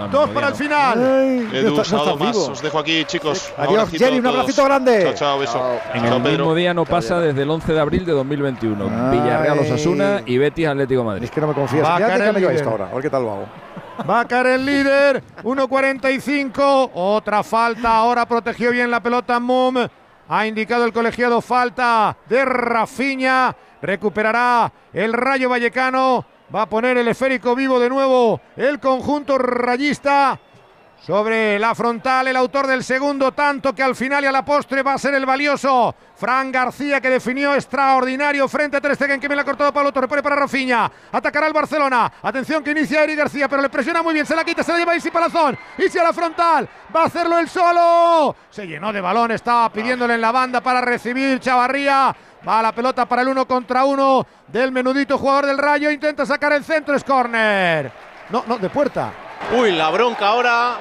No, 0.07 0.19
Dos 0.19 0.29
para 0.31 0.47
el 0.49 0.55
final. 0.55 1.49
Edu, 1.53 1.83
sábado 1.83 2.17
más. 2.17 2.35
Os 2.35 2.61
dejo 2.61 2.79
aquí, 2.79 3.05
chicos. 3.05 3.51
Adiós, 3.57 3.89
Jenny, 3.91 4.19
un 4.19 4.27
abracito 4.27 4.63
grande. 4.63 5.03
Chao, 5.03 5.13
chao, 5.13 5.39
beso. 5.39 5.79
En 5.93 6.03
Chao, 6.03 6.17
el 6.17 6.23
Pedro. 6.23 6.37
mismo 6.37 6.55
día 6.55 6.73
no 6.73 6.85
pasa 6.85 7.19
desde 7.19 7.43
el 7.43 7.49
11 7.49 7.73
de 7.73 7.79
abril 7.79 8.05
de 8.05 8.11
2021. 8.13 9.11
Villarreal 9.11 9.59
Ay. 9.59 9.65
Osasuna 9.71 10.21
y 10.25 10.37
Betis 10.37 10.67
Atlético 10.67 11.01
de 11.01 11.05
Madrid. 11.07 11.23
Es 11.25 11.31
que 11.31 11.41
no 11.41 11.47
me 11.47 11.53
confías. 11.53 11.85
Va 11.85 11.95
a 11.95 11.99
Ya 11.99 12.17
yo 12.17 12.47
ver 12.47 13.01
qué 13.01 13.09
tal 13.09 13.23
lo 13.23 13.31
hago. 13.31 13.45
Va 14.09 14.21
a 14.21 14.25
caer 14.27 14.47
el 14.47 14.65
líder. 14.65 15.23
1.45. 15.43 16.91
Otra 16.93 17.43
falta. 17.43 17.95
Ahora 17.97 18.25
protegió 18.25 18.71
bien 18.71 18.89
la 18.89 19.01
pelota 19.01 19.39
Mum. 19.39 19.75
Ha 20.29 20.47
indicado 20.47 20.85
el 20.85 20.93
colegiado 20.93 21.41
falta 21.41 22.15
de 22.27 22.45
Rafinha. 22.45 23.55
Recuperará 23.81 24.71
el 24.93 25.13
Rayo 25.13 25.49
Vallecano. 25.49 26.25
Va 26.53 26.63
a 26.63 26.69
poner 26.69 26.97
el 26.97 27.07
esférico 27.07 27.55
vivo 27.55 27.79
de 27.79 27.89
nuevo 27.89 28.41
el 28.57 28.79
conjunto 28.79 29.37
rayista. 29.37 30.37
Sobre 31.01 31.57
la 31.57 31.73
frontal, 31.73 32.27
el 32.27 32.35
autor 32.35 32.67
del 32.67 32.83
segundo 32.83 33.31
tanto 33.31 33.73
que 33.73 33.81
al 33.81 33.95
final 33.95 34.23
y 34.23 34.27
a 34.27 34.31
la 34.31 34.45
postre 34.45 34.83
va 34.83 34.93
a 34.93 34.97
ser 34.99 35.15
el 35.15 35.25
valioso 35.25 35.95
Fran 36.15 36.51
García 36.51 37.01
que 37.01 37.09
definió 37.09 37.55
extraordinario 37.55 38.47
frente 38.47 38.77
a 38.77 38.81
Ter 38.81 38.95
Stegen 38.95 39.19
que 39.19 39.27
me 39.27 39.35
la 39.35 39.41
ha 39.41 39.45
cortado 39.45 39.73
Pablo 39.73 39.91
Torre, 39.91 40.07
pone 40.07 40.21
para 40.21 40.35
Rafinha, 40.35 40.91
atacará 41.11 41.47
el 41.47 41.53
Barcelona, 41.53 42.11
atención 42.21 42.63
que 42.63 42.69
inicia 42.69 43.03
Eric 43.03 43.17
García, 43.17 43.49
pero 43.49 43.63
le 43.63 43.69
presiona 43.69 44.03
muy 44.03 44.13
bien, 44.13 44.27
se 44.27 44.35
la 44.35 44.43
quita, 44.43 44.61
se 44.61 44.73
la 44.73 44.77
lleva 44.77 44.95
Isi 44.95 45.09
Palazón, 45.09 45.57
Isi 45.79 45.97
a 45.97 46.03
la 46.03 46.13
frontal, 46.13 46.69
va 46.95 47.01
a 47.01 47.05
hacerlo 47.05 47.39
él 47.39 47.49
solo, 47.49 48.35
se 48.51 48.67
llenó 48.67 48.93
de 48.93 49.01
balón, 49.01 49.31
estaba 49.31 49.73
pidiéndole 49.73 50.13
en 50.13 50.21
la 50.21 50.31
banda 50.31 50.61
para 50.61 50.81
recibir 50.81 51.39
Chavarría, 51.39 52.15
va 52.47 52.61
la 52.61 52.71
pelota 52.71 53.05
para 53.05 53.21
el 53.21 53.27
uno 53.29 53.47
contra 53.47 53.85
uno 53.85 54.25
del 54.47 54.71
menudito 54.71 55.17
jugador 55.17 55.45
del 55.45 55.57
Rayo, 55.57 55.91
intenta 55.91 56.25
sacar 56.25 56.53
el 56.53 56.63
centro, 56.63 56.95
es 56.95 57.03
córner, 57.03 57.91
no, 58.29 58.43
no, 58.47 58.57
de 58.57 58.69
puerta. 58.69 59.11
Uy, 59.57 59.71
la 59.71 59.89
bronca 59.89 60.27
ahora 60.27 60.77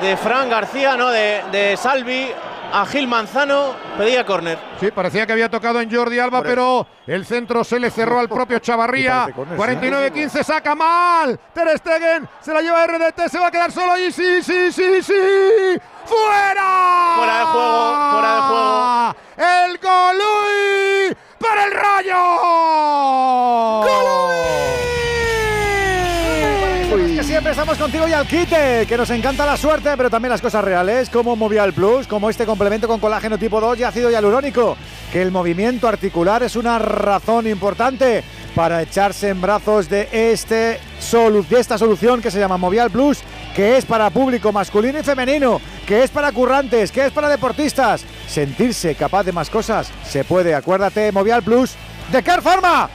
de 0.00 0.16
Fran 0.16 0.48
García, 0.48 0.96
no, 0.96 1.08
de, 1.08 1.42
de 1.50 1.76
Salvi 1.76 2.30
a 2.72 2.84
Gil 2.84 3.06
Manzano, 3.06 3.74
pedía 3.96 4.26
córner. 4.26 4.58
Sí, 4.80 4.90
parecía 4.90 5.26
que 5.26 5.32
había 5.32 5.48
tocado 5.48 5.80
en 5.80 5.90
Jordi 5.94 6.18
Alba, 6.18 6.42
pero 6.42 6.86
el 7.06 7.24
centro 7.24 7.64
se 7.64 7.78
le 7.78 7.90
cerró 7.90 8.18
al 8.18 8.28
propio 8.28 8.58
Chavarría. 8.58 9.26
49-15, 9.56 10.42
saca 10.42 10.74
mal. 10.74 11.38
Ter 11.54 11.78
Stegen 11.78 12.28
se 12.40 12.52
la 12.52 12.60
lleva 12.60 12.86
RDT, 12.86 13.28
se 13.28 13.38
va 13.38 13.46
a 13.46 13.50
quedar 13.50 13.72
solo 13.72 13.96
y 13.98 14.10
sí, 14.12 14.42
sí, 14.42 14.72
sí, 14.72 15.02
sí. 15.02 15.14
¡Fuera! 16.06 17.14
Fuera 17.16 17.38
de 17.38 17.44
juego, 17.46 18.10
fuera 18.12 18.34
de 18.34 18.40
juego. 18.42 19.14
El 19.36 19.78
Golui 19.78 21.16
para 21.40 21.64
el 21.64 21.72
Rayo. 21.72 22.22
Que 23.84 24.85
siempre 27.26 27.50
estamos 27.50 27.76
contigo 27.76 28.06
y 28.06 28.12
al 28.12 28.26
quite, 28.26 28.86
que 28.86 28.96
nos 28.96 29.10
encanta 29.10 29.44
la 29.44 29.56
suerte, 29.56 29.90
pero 29.96 30.08
también 30.08 30.30
las 30.30 30.40
cosas 30.40 30.62
reales, 30.62 31.10
como 31.10 31.34
Movial 31.34 31.72
Plus, 31.72 32.06
como 32.06 32.30
este 32.30 32.46
complemento 32.46 32.86
con 32.86 33.00
colágeno 33.00 33.36
tipo 33.36 33.60
2 33.60 33.80
y 33.80 33.82
ácido 33.82 34.10
hialurónico, 34.10 34.76
que 35.12 35.22
el 35.22 35.32
movimiento 35.32 35.88
articular 35.88 36.44
es 36.44 36.54
una 36.54 36.78
razón 36.78 37.48
importante 37.48 38.22
para 38.54 38.80
echarse 38.80 39.30
en 39.30 39.40
brazos 39.40 39.88
de, 39.88 40.08
este 40.12 40.78
de 41.10 41.58
esta 41.58 41.78
solución 41.78 42.22
que 42.22 42.30
se 42.30 42.38
llama 42.38 42.58
Movial 42.58 42.90
Plus, 42.90 43.18
que 43.56 43.76
es 43.76 43.84
para 43.84 44.10
público 44.10 44.52
masculino 44.52 45.00
y 45.00 45.02
femenino, 45.02 45.60
que 45.84 46.04
es 46.04 46.10
para 46.10 46.30
currantes, 46.30 46.92
que 46.92 47.06
es 47.06 47.12
para 47.12 47.28
deportistas. 47.28 48.04
Sentirse 48.28 48.94
capaz 48.94 49.24
de 49.24 49.32
más 49.32 49.50
cosas 49.50 49.90
se 50.08 50.22
puede, 50.22 50.54
acuérdate, 50.54 51.10
Movial 51.10 51.42
Plus 51.42 51.74
de 52.12 52.22
Care 52.22 52.42
Pharma. 52.42 52.88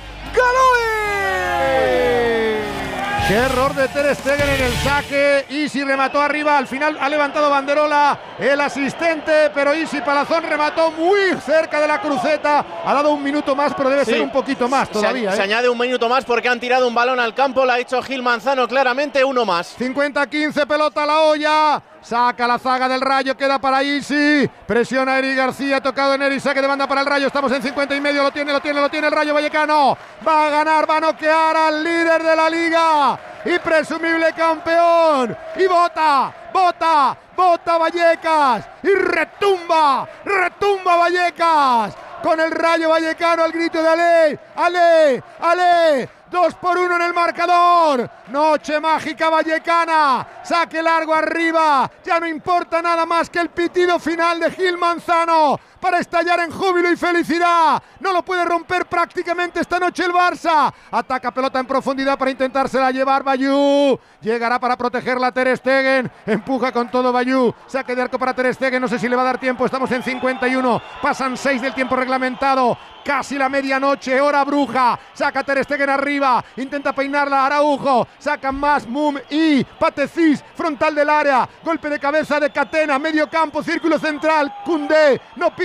Qué 3.31 3.37
error 3.37 3.73
de 3.73 3.87
Ter 3.87 4.13
Stegen 4.13 4.49
en 4.49 4.61
el 4.61 4.73
saque. 4.79 5.45
Isi 5.51 5.85
remató 5.85 6.21
arriba. 6.21 6.57
Al 6.57 6.67
final 6.67 6.97
ha 6.99 7.07
levantado 7.07 7.49
banderola 7.49 8.19
el 8.37 8.59
asistente, 8.59 9.49
pero 9.53 9.73
Isi 9.73 10.01
Palazón 10.01 10.43
remató 10.43 10.91
muy 10.91 11.17
cerca 11.39 11.79
de 11.79 11.87
la 11.87 12.01
cruceta. 12.01 12.65
Ha 12.83 12.93
dado 12.93 13.11
un 13.13 13.23
minuto 13.23 13.55
más, 13.55 13.73
pero 13.73 13.89
debe 13.89 14.03
Sí. 14.03 14.11
ser 14.11 14.21
un 14.21 14.33
poquito 14.33 14.67
más 14.67 14.89
todavía. 14.89 15.29
Se, 15.29 15.35
¿eh? 15.35 15.37
se 15.37 15.43
añade 15.43 15.69
un 15.69 15.77
minuto 15.77 16.09
más 16.09 16.25
porque 16.25 16.49
han 16.49 16.59
tirado 16.59 16.85
un 16.85 16.93
balón 16.93 17.21
al 17.21 17.33
campo, 17.33 17.63
la 17.63 17.75
ha 17.75 17.79
hecho 17.79 18.01
Gil 18.01 18.21
Manzano 18.21 18.67
claramente, 18.67 19.23
uno 19.23 19.45
más. 19.45 19.77
50-15, 19.79 20.65
pelota 20.67 21.03
a 21.03 21.05
la 21.05 21.19
olla. 21.21 21.81
Saca 22.01 22.47
la 22.47 22.57
zaga 22.57 22.89
del 22.89 22.99
Rayo, 22.99 23.37
queda 23.37 23.59
para 23.59 23.83
Isi. 23.83 24.49
Presiona 24.65 25.19
Eri 25.19 25.35
García, 25.35 25.79
tocado 25.81 26.15
en 26.15 26.23
Eri, 26.23 26.39
saque 26.39 26.61
de 26.61 26.67
banda 26.67 26.87
para 26.87 27.01
el 27.01 27.07
Rayo. 27.07 27.27
Estamos 27.27 27.51
en 27.51 27.61
50 27.61 27.95
y 27.95 28.01
medio, 28.01 28.23
lo 28.23 28.31
tiene, 28.31 28.51
lo 28.51 28.59
tiene, 28.59 28.81
lo 28.81 28.89
tiene 28.89 29.07
el 29.07 29.13
Rayo 29.13 29.33
Vallecano. 29.33 29.97
Va 30.27 30.47
a 30.47 30.49
ganar, 30.49 30.89
va 30.89 30.97
a 30.97 30.99
noquear 30.99 31.55
al 31.55 31.83
líder 31.83 32.23
de 32.23 32.35
la 32.35 32.49
liga 32.49 33.19
y 33.45 33.59
presumible 33.59 34.33
campeón. 34.33 35.37
Y 35.55 35.67
bota, 35.67 36.33
bota, 36.51 37.17
bota 37.35 37.77
Vallecas. 37.77 38.65
Y 38.81 38.93
retumba, 38.95 40.07
retumba 40.25 40.95
Vallecas. 40.95 41.95
Con 42.23 42.39
el 42.39 42.51
Rayo 42.51 42.89
Vallecano 42.89 43.43
al 43.43 43.51
grito 43.51 43.81
de 43.81 43.89
Ale, 43.89 44.39
Ale, 44.55 45.23
Ale. 45.39 46.20
Dos 46.31 46.53
por 46.55 46.77
uno 46.77 46.95
en 46.95 47.01
el 47.01 47.13
marcador. 47.13 48.09
Noche 48.29 48.79
mágica 48.79 49.29
vallecana. 49.29 50.25
Saque 50.41 50.81
largo 50.81 51.13
arriba. 51.13 51.91
Ya 52.05 52.21
no 52.21 52.25
importa 52.25 52.81
nada 52.81 53.05
más 53.05 53.29
que 53.29 53.39
el 53.39 53.49
pitido 53.49 53.99
final 53.99 54.39
de 54.39 54.49
Gil 54.49 54.77
Manzano 54.77 55.59
para 55.81 55.99
estallar 55.99 56.39
en 56.39 56.51
júbilo 56.51 56.91
y 56.91 56.95
felicidad. 56.95 57.81
No 57.99 58.13
lo 58.13 58.23
puede 58.23 58.45
romper 58.45 58.85
prácticamente 58.85 59.59
esta 59.59 59.79
noche 59.79 60.05
el 60.05 60.13
Barça. 60.13 60.71
Ataca 60.91 61.31
pelota 61.31 61.59
en 61.59 61.65
profundidad 61.65 62.17
para 62.17 62.31
intentársela 62.31 62.91
llevar 62.91 63.23
Bayú. 63.23 63.99
Llegará 64.21 64.59
para 64.59 64.77
protegerla 64.77 65.31
Ter 65.31 65.57
Stegen. 65.57 66.09
Empuja 66.25 66.71
con 66.71 66.89
todo 66.89 67.11
Bayú. 67.11 67.53
Saque 67.67 67.95
de 67.95 68.03
arco 68.03 68.19
para 68.19 68.33
Ter 68.33 68.53
Stegen. 68.53 68.81
No 68.81 68.87
sé 68.87 68.99
si 68.99 69.09
le 69.09 69.15
va 69.15 69.23
a 69.23 69.25
dar 69.25 69.39
tiempo. 69.39 69.65
Estamos 69.65 69.91
en 69.91 70.03
51. 70.03 70.81
Pasan 71.01 71.35
6 71.35 71.61
del 71.61 71.73
tiempo 71.73 71.95
reglamentado. 71.95 72.77
Casi 73.03 73.35
la 73.35 73.49
medianoche, 73.49 74.21
hora 74.21 74.43
bruja. 74.43 74.99
Saca 75.13 75.43
Ter 75.43 75.63
Stegen 75.63 75.89
arriba. 75.89 76.43
Intenta 76.57 76.93
peinarla 76.93 77.47
Araujo. 77.47 78.07
Sacan 78.19 78.55
más 78.55 78.87
Mum 78.87 79.17
y 79.29 79.63
Patecis. 79.63 80.43
Frontal 80.53 80.93
del 80.93 81.09
área. 81.09 81.49
Golpe 81.63 81.89
de 81.89 81.99
cabeza 81.99 82.39
de 82.39 82.51
Catena. 82.51 82.99
Medio 82.99 83.27
campo. 83.27 83.63
Círculo 83.63 83.97
central. 83.97 84.53
Cundé. 84.63 85.19
No 85.35 85.55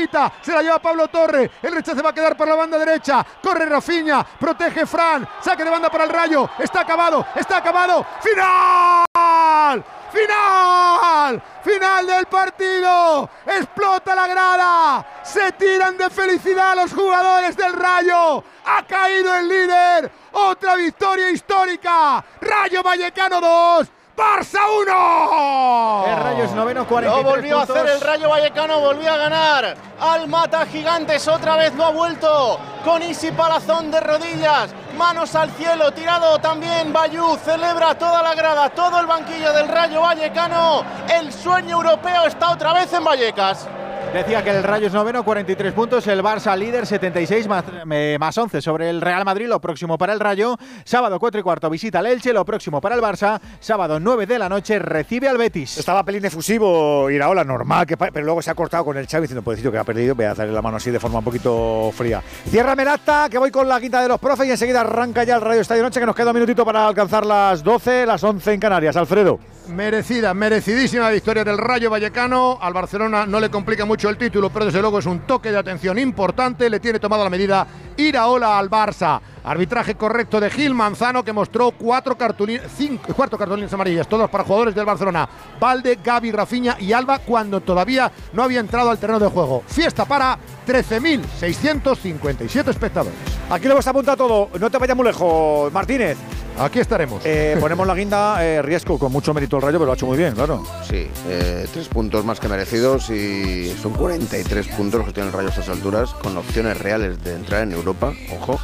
Se 0.40 0.52
la 0.52 0.62
lleva 0.62 0.78
Pablo 0.78 1.08
Torre. 1.08 1.50
El 1.62 1.72
rechace 1.72 2.00
va 2.02 2.10
a 2.10 2.14
quedar 2.14 2.36
por 2.36 2.46
la 2.46 2.54
banda 2.54 2.78
derecha. 2.78 3.24
Corre 3.42 3.66
Rafinha. 3.66 4.24
Protege 4.24 4.86
Fran. 4.86 5.26
Saque 5.40 5.64
de 5.64 5.70
banda 5.70 5.90
para 5.90 6.04
el 6.04 6.10
rayo. 6.10 6.48
Está 6.58 6.80
acabado. 6.80 7.26
Está 7.34 7.58
acabado. 7.58 8.06
¡Final! 8.20 9.84
¡Final! 10.12 11.42
¡Final 11.62 12.06
del 12.06 12.26
partido! 12.26 13.28
¡Explota 13.44 14.14
la 14.14 14.26
grada! 14.26 15.06
¡Se 15.22 15.52
tiran 15.52 15.98
de 15.98 16.08
felicidad 16.08 16.76
los 16.76 16.94
jugadores 16.94 17.56
del 17.56 17.72
Rayo! 17.72 18.42
¡Ha 18.64 18.82
caído 18.86 19.34
el 19.34 19.48
líder! 19.48 20.10
¡Otra 20.32 20.76
victoria 20.76 21.30
histórica! 21.30 22.24
¡Rayo 22.40 22.82
Vallecano 22.82 23.40
2! 23.40 23.88
¡Barça 24.16 24.60
1! 24.80 26.06
El 26.06 26.16
Rayo 26.16 26.44
es 26.44 26.52
noveno, 26.52 26.80
Lo 26.80 26.86
43 26.86 27.24
volvió 27.24 27.58
a 27.58 27.62
hacer 27.64 27.86
el 27.86 28.00
Rayo 28.00 28.30
Vallecano, 28.30 28.80
volvió 28.80 29.12
a 29.12 29.16
ganar. 29.18 29.76
Al 30.00 30.26
Mata 30.26 30.64
Gigantes 30.64 31.28
otra 31.28 31.56
vez 31.56 31.74
no 31.74 31.84
ha 31.84 31.90
vuelto. 31.90 32.58
Con 32.82 33.02
Isi 33.02 33.30
Palazón 33.32 33.90
de 33.90 34.00
rodillas, 34.00 34.74
manos 34.96 35.34
al 35.34 35.50
cielo, 35.50 35.92
tirado 35.92 36.38
también 36.38 36.94
Bayú. 36.94 37.36
Celebra 37.44 37.94
toda 37.98 38.22
la 38.22 38.34
grada, 38.34 38.70
todo 38.70 39.00
el 39.00 39.06
banquillo 39.06 39.52
del 39.52 39.68
Rayo 39.68 40.00
Vallecano. 40.00 40.82
El 41.12 41.30
sueño 41.30 41.76
europeo 41.76 42.24
está 42.24 42.52
otra 42.52 42.72
vez 42.72 42.90
en 42.94 43.04
Vallecas. 43.04 43.68
Decía 44.12 44.42
que 44.42 44.50
el 44.50 44.62
Rayo 44.62 44.86
es 44.86 44.92
noveno, 44.92 45.24
43 45.24 45.72
puntos. 45.72 46.06
El 46.06 46.22
Barça 46.22 46.56
líder, 46.56 46.86
76 46.86 47.46
más, 47.48 47.64
eh, 47.90 48.16
más 48.18 48.36
11 48.36 48.62
sobre 48.62 48.88
el 48.88 49.00
Real 49.00 49.24
Madrid. 49.24 49.46
Lo 49.46 49.60
próximo 49.60 49.98
para 49.98 50.12
el 50.12 50.20
Rayo. 50.20 50.56
Sábado 50.84 51.18
4 51.18 51.40
y 51.40 51.42
cuarto 51.42 51.68
visita 51.68 51.98
al 51.98 52.06
Elche. 52.06 52.32
Lo 52.32 52.44
próximo 52.44 52.80
para 52.80 52.94
el 52.94 53.02
Barça. 53.02 53.38
Sábado 53.60 54.00
9 54.00 54.26
de 54.26 54.38
la 54.38 54.48
noche 54.48 54.78
recibe 54.78 55.28
al 55.28 55.36
Betis. 55.36 55.76
Estaba 55.78 56.02
pelín 56.02 56.24
efusivo 56.24 57.10
Iraola, 57.10 57.44
normal, 57.44 57.86
pero 57.86 58.24
luego 58.24 58.40
se 58.40 58.50
ha 58.50 58.54
cortado 58.54 58.84
con 58.84 58.96
el 58.96 59.06
Xavi 59.06 59.22
diciendo, 59.22 59.42
pobrecito 59.42 59.70
que 59.70 59.78
ha 59.78 59.84
perdido, 59.84 60.14
voy 60.14 60.24
a 60.24 60.34
darle 60.34 60.52
la 60.52 60.62
mano 60.62 60.78
así 60.78 60.90
de 60.90 61.00
forma 61.00 61.18
un 61.18 61.24
poquito 61.24 61.90
fría. 61.94 62.22
Cierra 62.48 62.74
Merata, 62.74 63.28
que 63.30 63.38
voy 63.38 63.50
con 63.50 63.68
la 63.68 63.80
quinta 63.80 64.00
de 64.00 64.08
los 64.08 64.18
profes 64.18 64.46
y 64.46 64.50
enseguida 64.50 64.80
arranca 64.80 65.24
ya 65.24 65.36
el 65.36 65.42
Radio 65.42 65.60
Estadio 65.60 65.82
Noche, 65.82 66.00
que 66.00 66.06
nos 66.06 66.16
queda 66.16 66.30
un 66.30 66.34
minutito 66.34 66.64
para 66.64 66.86
alcanzar 66.88 67.26
las 67.26 67.62
12, 67.62 68.06
las 68.06 68.22
11 68.22 68.54
en 68.54 68.60
Canarias. 68.60 68.96
Alfredo. 68.96 69.55
Merecida, 69.68 70.32
merecidísima 70.32 71.10
victoria 71.10 71.42
del 71.42 71.58
Rayo 71.58 71.90
Vallecano. 71.90 72.58
Al 72.60 72.72
Barcelona 72.72 73.26
no 73.26 73.40
le 73.40 73.50
complica 73.50 73.84
mucho 73.84 74.08
el 74.08 74.16
título, 74.16 74.50
pero 74.50 74.66
desde 74.66 74.80
luego 74.80 75.00
es 75.00 75.06
un 75.06 75.20
toque 75.20 75.50
de 75.50 75.58
atención 75.58 75.98
importante. 75.98 76.70
Le 76.70 76.78
tiene 76.78 77.00
tomada 77.00 77.24
la 77.24 77.30
medida 77.30 77.66
Iraola 77.96 78.58
al 78.58 78.70
Barça. 78.70 79.20
Arbitraje 79.46 79.94
correcto 79.94 80.40
de 80.40 80.50
Gil 80.50 80.74
Manzano 80.74 81.24
que 81.24 81.32
mostró 81.32 81.70
cuatro 81.70 82.18
cartulinas, 82.18 82.66
cinco, 82.76 83.14
cuatro 83.14 83.38
cartulinas 83.38 83.72
amarillas, 83.72 84.08
todas 84.08 84.28
para 84.28 84.42
jugadores 84.42 84.74
del 84.74 84.84
Barcelona. 84.84 85.28
Valde, 85.60 86.00
Gaby, 86.02 86.32
Rafinha 86.32 86.76
y 86.80 86.92
Alba 86.92 87.20
cuando 87.20 87.60
todavía 87.60 88.10
no 88.32 88.42
había 88.42 88.58
entrado 88.58 88.90
al 88.90 88.98
terreno 88.98 89.20
de 89.20 89.28
juego. 89.28 89.62
Fiesta 89.68 90.04
para 90.04 90.36
13.657 90.66 92.68
espectadores. 92.68 93.14
Aquí 93.48 93.66
lo 93.66 93.74
hemos 93.74 93.86
apuntado 93.86 94.16
todo, 94.16 94.50
no 94.58 94.68
te 94.68 94.78
vayas 94.78 94.96
muy 94.96 95.06
lejos, 95.06 95.72
Martínez. 95.72 96.18
Aquí 96.58 96.80
estaremos. 96.80 97.22
Eh, 97.24 97.56
ponemos 97.60 97.86
la 97.86 97.94
guinda, 97.94 98.44
eh, 98.44 98.62
riesgo, 98.62 98.98
con 98.98 99.12
mucho 99.12 99.32
mérito 99.32 99.56
el 99.56 99.62
Rayo, 99.62 99.78
pero 99.78 99.86
lo 99.86 99.92
ha 99.92 99.94
hecho 99.94 100.06
muy 100.06 100.16
bien, 100.16 100.34
claro. 100.34 100.64
Sí, 100.88 101.06
eh, 101.28 101.68
tres 101.72 101.86
puntos 101.86 102.24
más 102.24 102.40
que 102.40 102.48
merecidos 102.48 103.10
y 103.10 103.72
son 103.80 103.92
43 103.92 104.66
puntos 104.68 104.98
los 104.98 105.06
que 105.06 105.12
tiene 105.12 105.28
el 105.28 105.34
Rayo 105.34 105.48
a 105.48 105.50
estas 105.50 105.68
alturas, 105.68 106.14
con 106.14 106.36
opciones 106.36 106.78
reales 106.78 107.22
de 107.22 107.34
entrar 107.34 107.62
en 107.62 107.72
Europa, 107.72 108.12
ojo. 108.40 108.58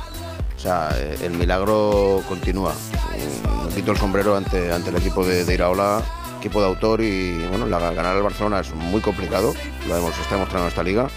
O 0.62 0.64
sea, 0.64 0.90
eh, 0.94 1.18
el 1.22 1.32
milagro 1.32 2.22
continúa. 2.28 2.72
Mm, 2.72 3.66
Me 3.66 3.74
quito 3.74 3.90
el 3.90 3.96
sombrero 3.98 4.36
ante, 4.36 4.70
ante 4.70 4.90
el 4.90 4.96
equipo 4.96 5.26
de, 5.26 5.44
de 5.44 5.54
Iraola, 5.54 6.00
equipo 6.38 6.60
de 6.60 6.68
autor 6.68 7.00
y 7.00 7.44
bueno, 7.48 7.66
la, 7.66 7.80
ganar 7.90 8.14
al 8.14 8.22
Barcelona 8.22 8.60
es 8.60 8.72
muy 8.72 9.00
complicado, 9.00 9.52
lo 9.88 9.96
hemos, 9.96 10.16
está 10.20 10.36
demostrando 10.36 10.66
en 10.66 10.68
esta 10.68 10.84
liga 10.84 11.08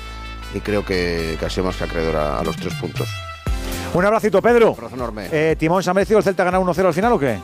y 0.52 0.62
creo 0.62 0.84
que, 0.84 1.38
que 1.40 1.46
ha 1.46 1.50
sido 1.52 1.66
más 1.68 1.76
que 1.76 1.84
acreedor 1.84 2.16
a, 2.16 2.40
a 2.40 2.44
los 2.44 2.56
tres 2.56 2.74
puntos. 2.74 3.08
Un 3.94 4.04
abracito, 4.04 4.42
Pedro. 4.42 4.70
abrazo 4.70 4.96
enorme. 4.96 5.28
Eh, 5.32 5.56
Timón, 5.60 5.84
¿se 5.84 5.92
ha 5.92 5.94
merecido 5.94 6.18
el 6.18 6.24
Celta 6.24 6.44
ganar 6.44 6.60
1-0 6.62 6.84
al 6.88 6.94
final 6.96 7.14
o 7.14 7.20
qué? 7.20 7.38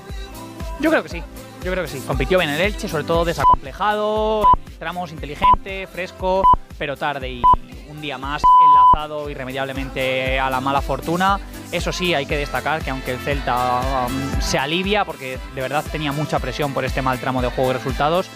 Yo 0.80 0.90
creo 0.90 1.04
que 1.04 1.10
sí. 1.10 1.22
Yo 1.64 1.72
creo 1.72 1.84
que 1.84 1.90
sí. 1.92 2.02
Compitió 2.08 2.40
bien 2.40 2.50
el 2.50 2.62
Elche, 2.62 2.88
sobre 2.88 3.04
todo 3.04 3.26
desacomplejado, 3.26 4.42
en 4.72 4.80
tramos 4.80 5.12
inteligente, 5.12 5.86
fresco, 5.86 6.42
pero 6.82 6.98
tarde 6.98 7.30
y 7.30 7.44
un 7.92 8.02
día 8.02 8.18
más 8.18 8.42
enlazado 8.66 9.30
irremediablemente 9.30 10.40
a 10.40 10.50
la 10.50 10.60
mala 10.60 10.82
fortuna. 10.82 11.40
Eso 11.72 11.92
sí, 11.92 12.16
hay 12.16 12.26
que 12.26 12.36
destacar 12.36 12.82
que 12.82 12.90
aunque 12.90 13.12
el 13.12 13.20
Celta 13.20 14.08
um, 14.08 14.42
se 14.42 14.58
alivia, 14.58 15.06
porque 15.06 15.38
de 15.54 15.62
verdad 15.62 15.86
tenía 15.92 16.12
mucha 16.12 16.40
presión 16.40 16.74
por 16.74 16.84
este 16.84 17.04
mal 17.04 17.20
tramo 17.20 17.40
de 17.44 17.52
juego 17.52 17.70
y 17.70 17.74
resultados, 17.74 18.32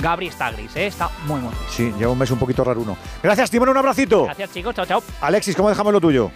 Gabri 0.00 0.28
está 0.28 0.52
gris, 0.52 0.76
¿eh? 0.76 0.86
está 0.86 1.10
muy, 1.26 1.40
muy 1.40 1.50
gris. 1.50 1.68
Sí, 1.72 1.92
lleva 1.98 2.12
un 2.12 2.18
mes 2.18 2.30
un 2.30 2.38
poquito 2.38 2.62
raro 2.62 2.80
uno. 2.80 2.96
Gracias, 3.24 3.50
Timón, 3.50 3.70
un 3.70 3.76
abracito. 3.78 4.22
Gracias, 4.26 4.52
chicos. 4.52 4.72
Chao, 4.72 4.86
chao. 4.86 5.02
Alexis, 5.20 5.56
¿cómo 5.56 5.68
dejamos 5.68 5.92
lo 5.92 6.00
tuyo? 6.00 6.30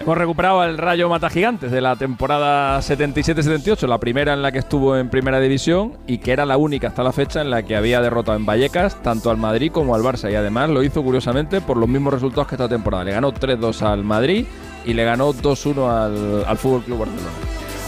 Hemos 0.00 0.18
recuperado 0.18 0.60
al 0.60 0.78
Rayo 0.78 1.08
Mata 1.08 1.30
Gigantes 1.30 1.70
de 1.70 1.80
la 1.80 1.94
temporada 1.94 2.80
77-78, 2.80 3.86
la 3.86 3.98
primera 3.98 4.32
en 4.32 4.42
la 4.42 4.50
que 4.50 4.58
estuvo 4.58 4.96
en 4.96 5.08
Primera 5.08 5.38
División 5.38 5.96
y 6.08 6.18
que 6.18 6.32
era 6.32 6.44
la 6.44 6.56
única 6.56 6.88
hasta 6.88 7.04
la 7.04 7.12
fecha 7.12 7.40
en 7.40 7.50
la 7.50 7.62
que 7.62 7.76
había 7.76 8.00
derrotado 8.00 8.36
en 8.36 8.44
Vallecas 8.44 9.00
tanto 9.02 9.30
al 9.30 9.36
Madrid 9.36 9.70
como 9.70 9.94
al 9.94 10.02
Barça. 10.02 10.30
Y 10.30 10.34
además 10.34 10.70
lo 10.70 10.82
hizo 10.82 11.04
curiosamente 11.04 11.60
por 11.60 11.76
los 11.76 11.88
mismos 11.88 12.14
resultados 12.14 12.48
que 12.48 12.56
esta 12.56 12.68
temporada. 12.68 13.04
Le 13.04 13.12
ganó 13.12 13.32
3-2 13.32 13.82
al 13.82 14.02
Madrid 14.02 14.44
y 14.84 14.92
le 14.94 15.04
ganó 15.04 15.32
2-1 15.32 15.88
al, 15.88 16.44
al 16.46 16.58
Fútbol 16.58 16.82
Club 16.82 16.98
Barcelona. 16.98 17.30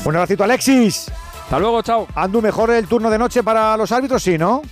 Un 0.04 0.14
abracito, 0.14 0.44
Alexis. 0.44 1.10
Hasta 1.42 1.58
luego, 1.58 1.82
chao. 1.82 2.06
Andu, 2.14 2.40
mejor 2.40 2.70
el 2.70 2.86
turno 2.86 3.10
de 3.10 3.18
noche 3.18 3.42
para 3.42 3.76
los 3.76 3.90
árbitros, 3.90 4.22
sí, 4.22 4.38
¿no? 4.38 4.62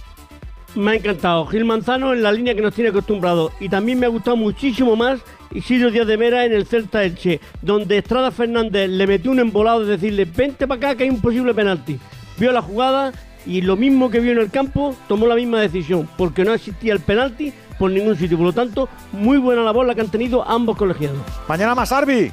Me 0.74 0.92
ha 0.92 0.94
encantado. 0.94 1.47
Gil 1.47 1.65
Manzano 1.65 2.12
en 2.12 2.22
la 2.22 2.33
línea 2.33 2.55
que 2.55 2.62
nos 2.62 2.74
tiene 2.74 2.90
acostumbrado. 2.90 3.53
Y 3.60 3.69
también 3.69 3.99
me 3.99 4.06
ha 4.06 4.08
gustado 4.08 4.37
muchísimo 4.37 4.97
más 4.97 5.21
Isidro 5.53 5.90
Díaz 5.90 6.06
de 6.06 6.17
Mera 6.17 6.47
en 6.47 6.53
el 6.53 6.67
Celta 6.67 7.05
Elche, 7.05 7.40
donde 7.60 7.99
Estrada 7.99 8.31
Fernández 8.31 8.88
le 8.88 9.06
metió 9.06 9.31
un 9.31 9.38
embolado 9.38 9.85
de 9.85 9.97
decirle, 9.97 10.24
vente 10.24 10.67
para 10.67 10.78
acá 10.78 10.94
que 10.97 11.05
hay 11.05 11.10
un 11.10 11.21
posible 11.21 11.53
penalti. 11.53 11.99
Vio 12.38 12.53
la 12.53 12.62
jugada 12.62 13.12
y 13.44 13.60
lo 13.60 13.76
mismo 13.76 14.10
que 14.10 14.21
vio 14.21 14.33
en 14.33 14.38
el 14.38 14.51
campo, 14.51 14.94
tomó 15.08 15.26
la 15.26 15.35
misma 15.35 15.60
decisión, 15.60 16.08
porque 16.17 16.44
no 16.44 16.55
existía 16.55 16.92
el 16.92 17.01
penalti 17.01 17.53
por 17.78 17.90
ningún 17.90 18.17
sitio. 18.17 18.38
Por 18.38 18.47
lo 18.47 18.53
tanto, 18.53 18.88
muy 19.12 19.38
buena 19.38 19.62
labor 19.62 19.87
la 19.87 19.94
que 19.94 20.01
han 20.01 20.10
tenido 20.10 20.47
ambos 20.49 20.76
colegiados. 20.76 21.19
Mañana 21.49 21.74
más, 21.74 21.92
Arbi. 21.92 22.33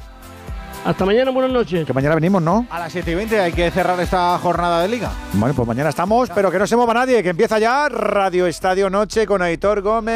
Hasta 0.84 1.04
mañana, 1.04 1.30
buenas 1.30 1.52
noches. 1.52 1.86
Que 1.86 1.92
mañana 1.92 2.14
venimos, 2.14 2.40
¿no? 2.40 2.66
A 2.70 2.78
las 2.78 2.92
7 2.92 3.10
y 3.10 3.14
20 3.14 3.38
hay 3.38 3.52
que 3.52 3.70
cerrar 3.70 4.00
esta 4.00 4.38
jornada 4.38 4.80
de 4.80 4.88
liga. 4.88 5.12
Bueno, 5.34 5.54
pues 5.54 5.68
mañana 5.68 5.90
estamos, 5.90 6.30
pero 6.34 6.50
que 6.50 6.58
no 6.58 6.66
se 6.66 6.74
mueva 6.74 6.94
nadie, 6.94 7.22
que 7.22 7.28
empieza 7.28 7.58
ya 7.58 7.88
Radio 7.90 8.46
Estadio 8.46 8.88
Noche 8.88 9.26
con 9.26 9.42
Aitor 9.42 9.82
Gómez. 9.82 10.14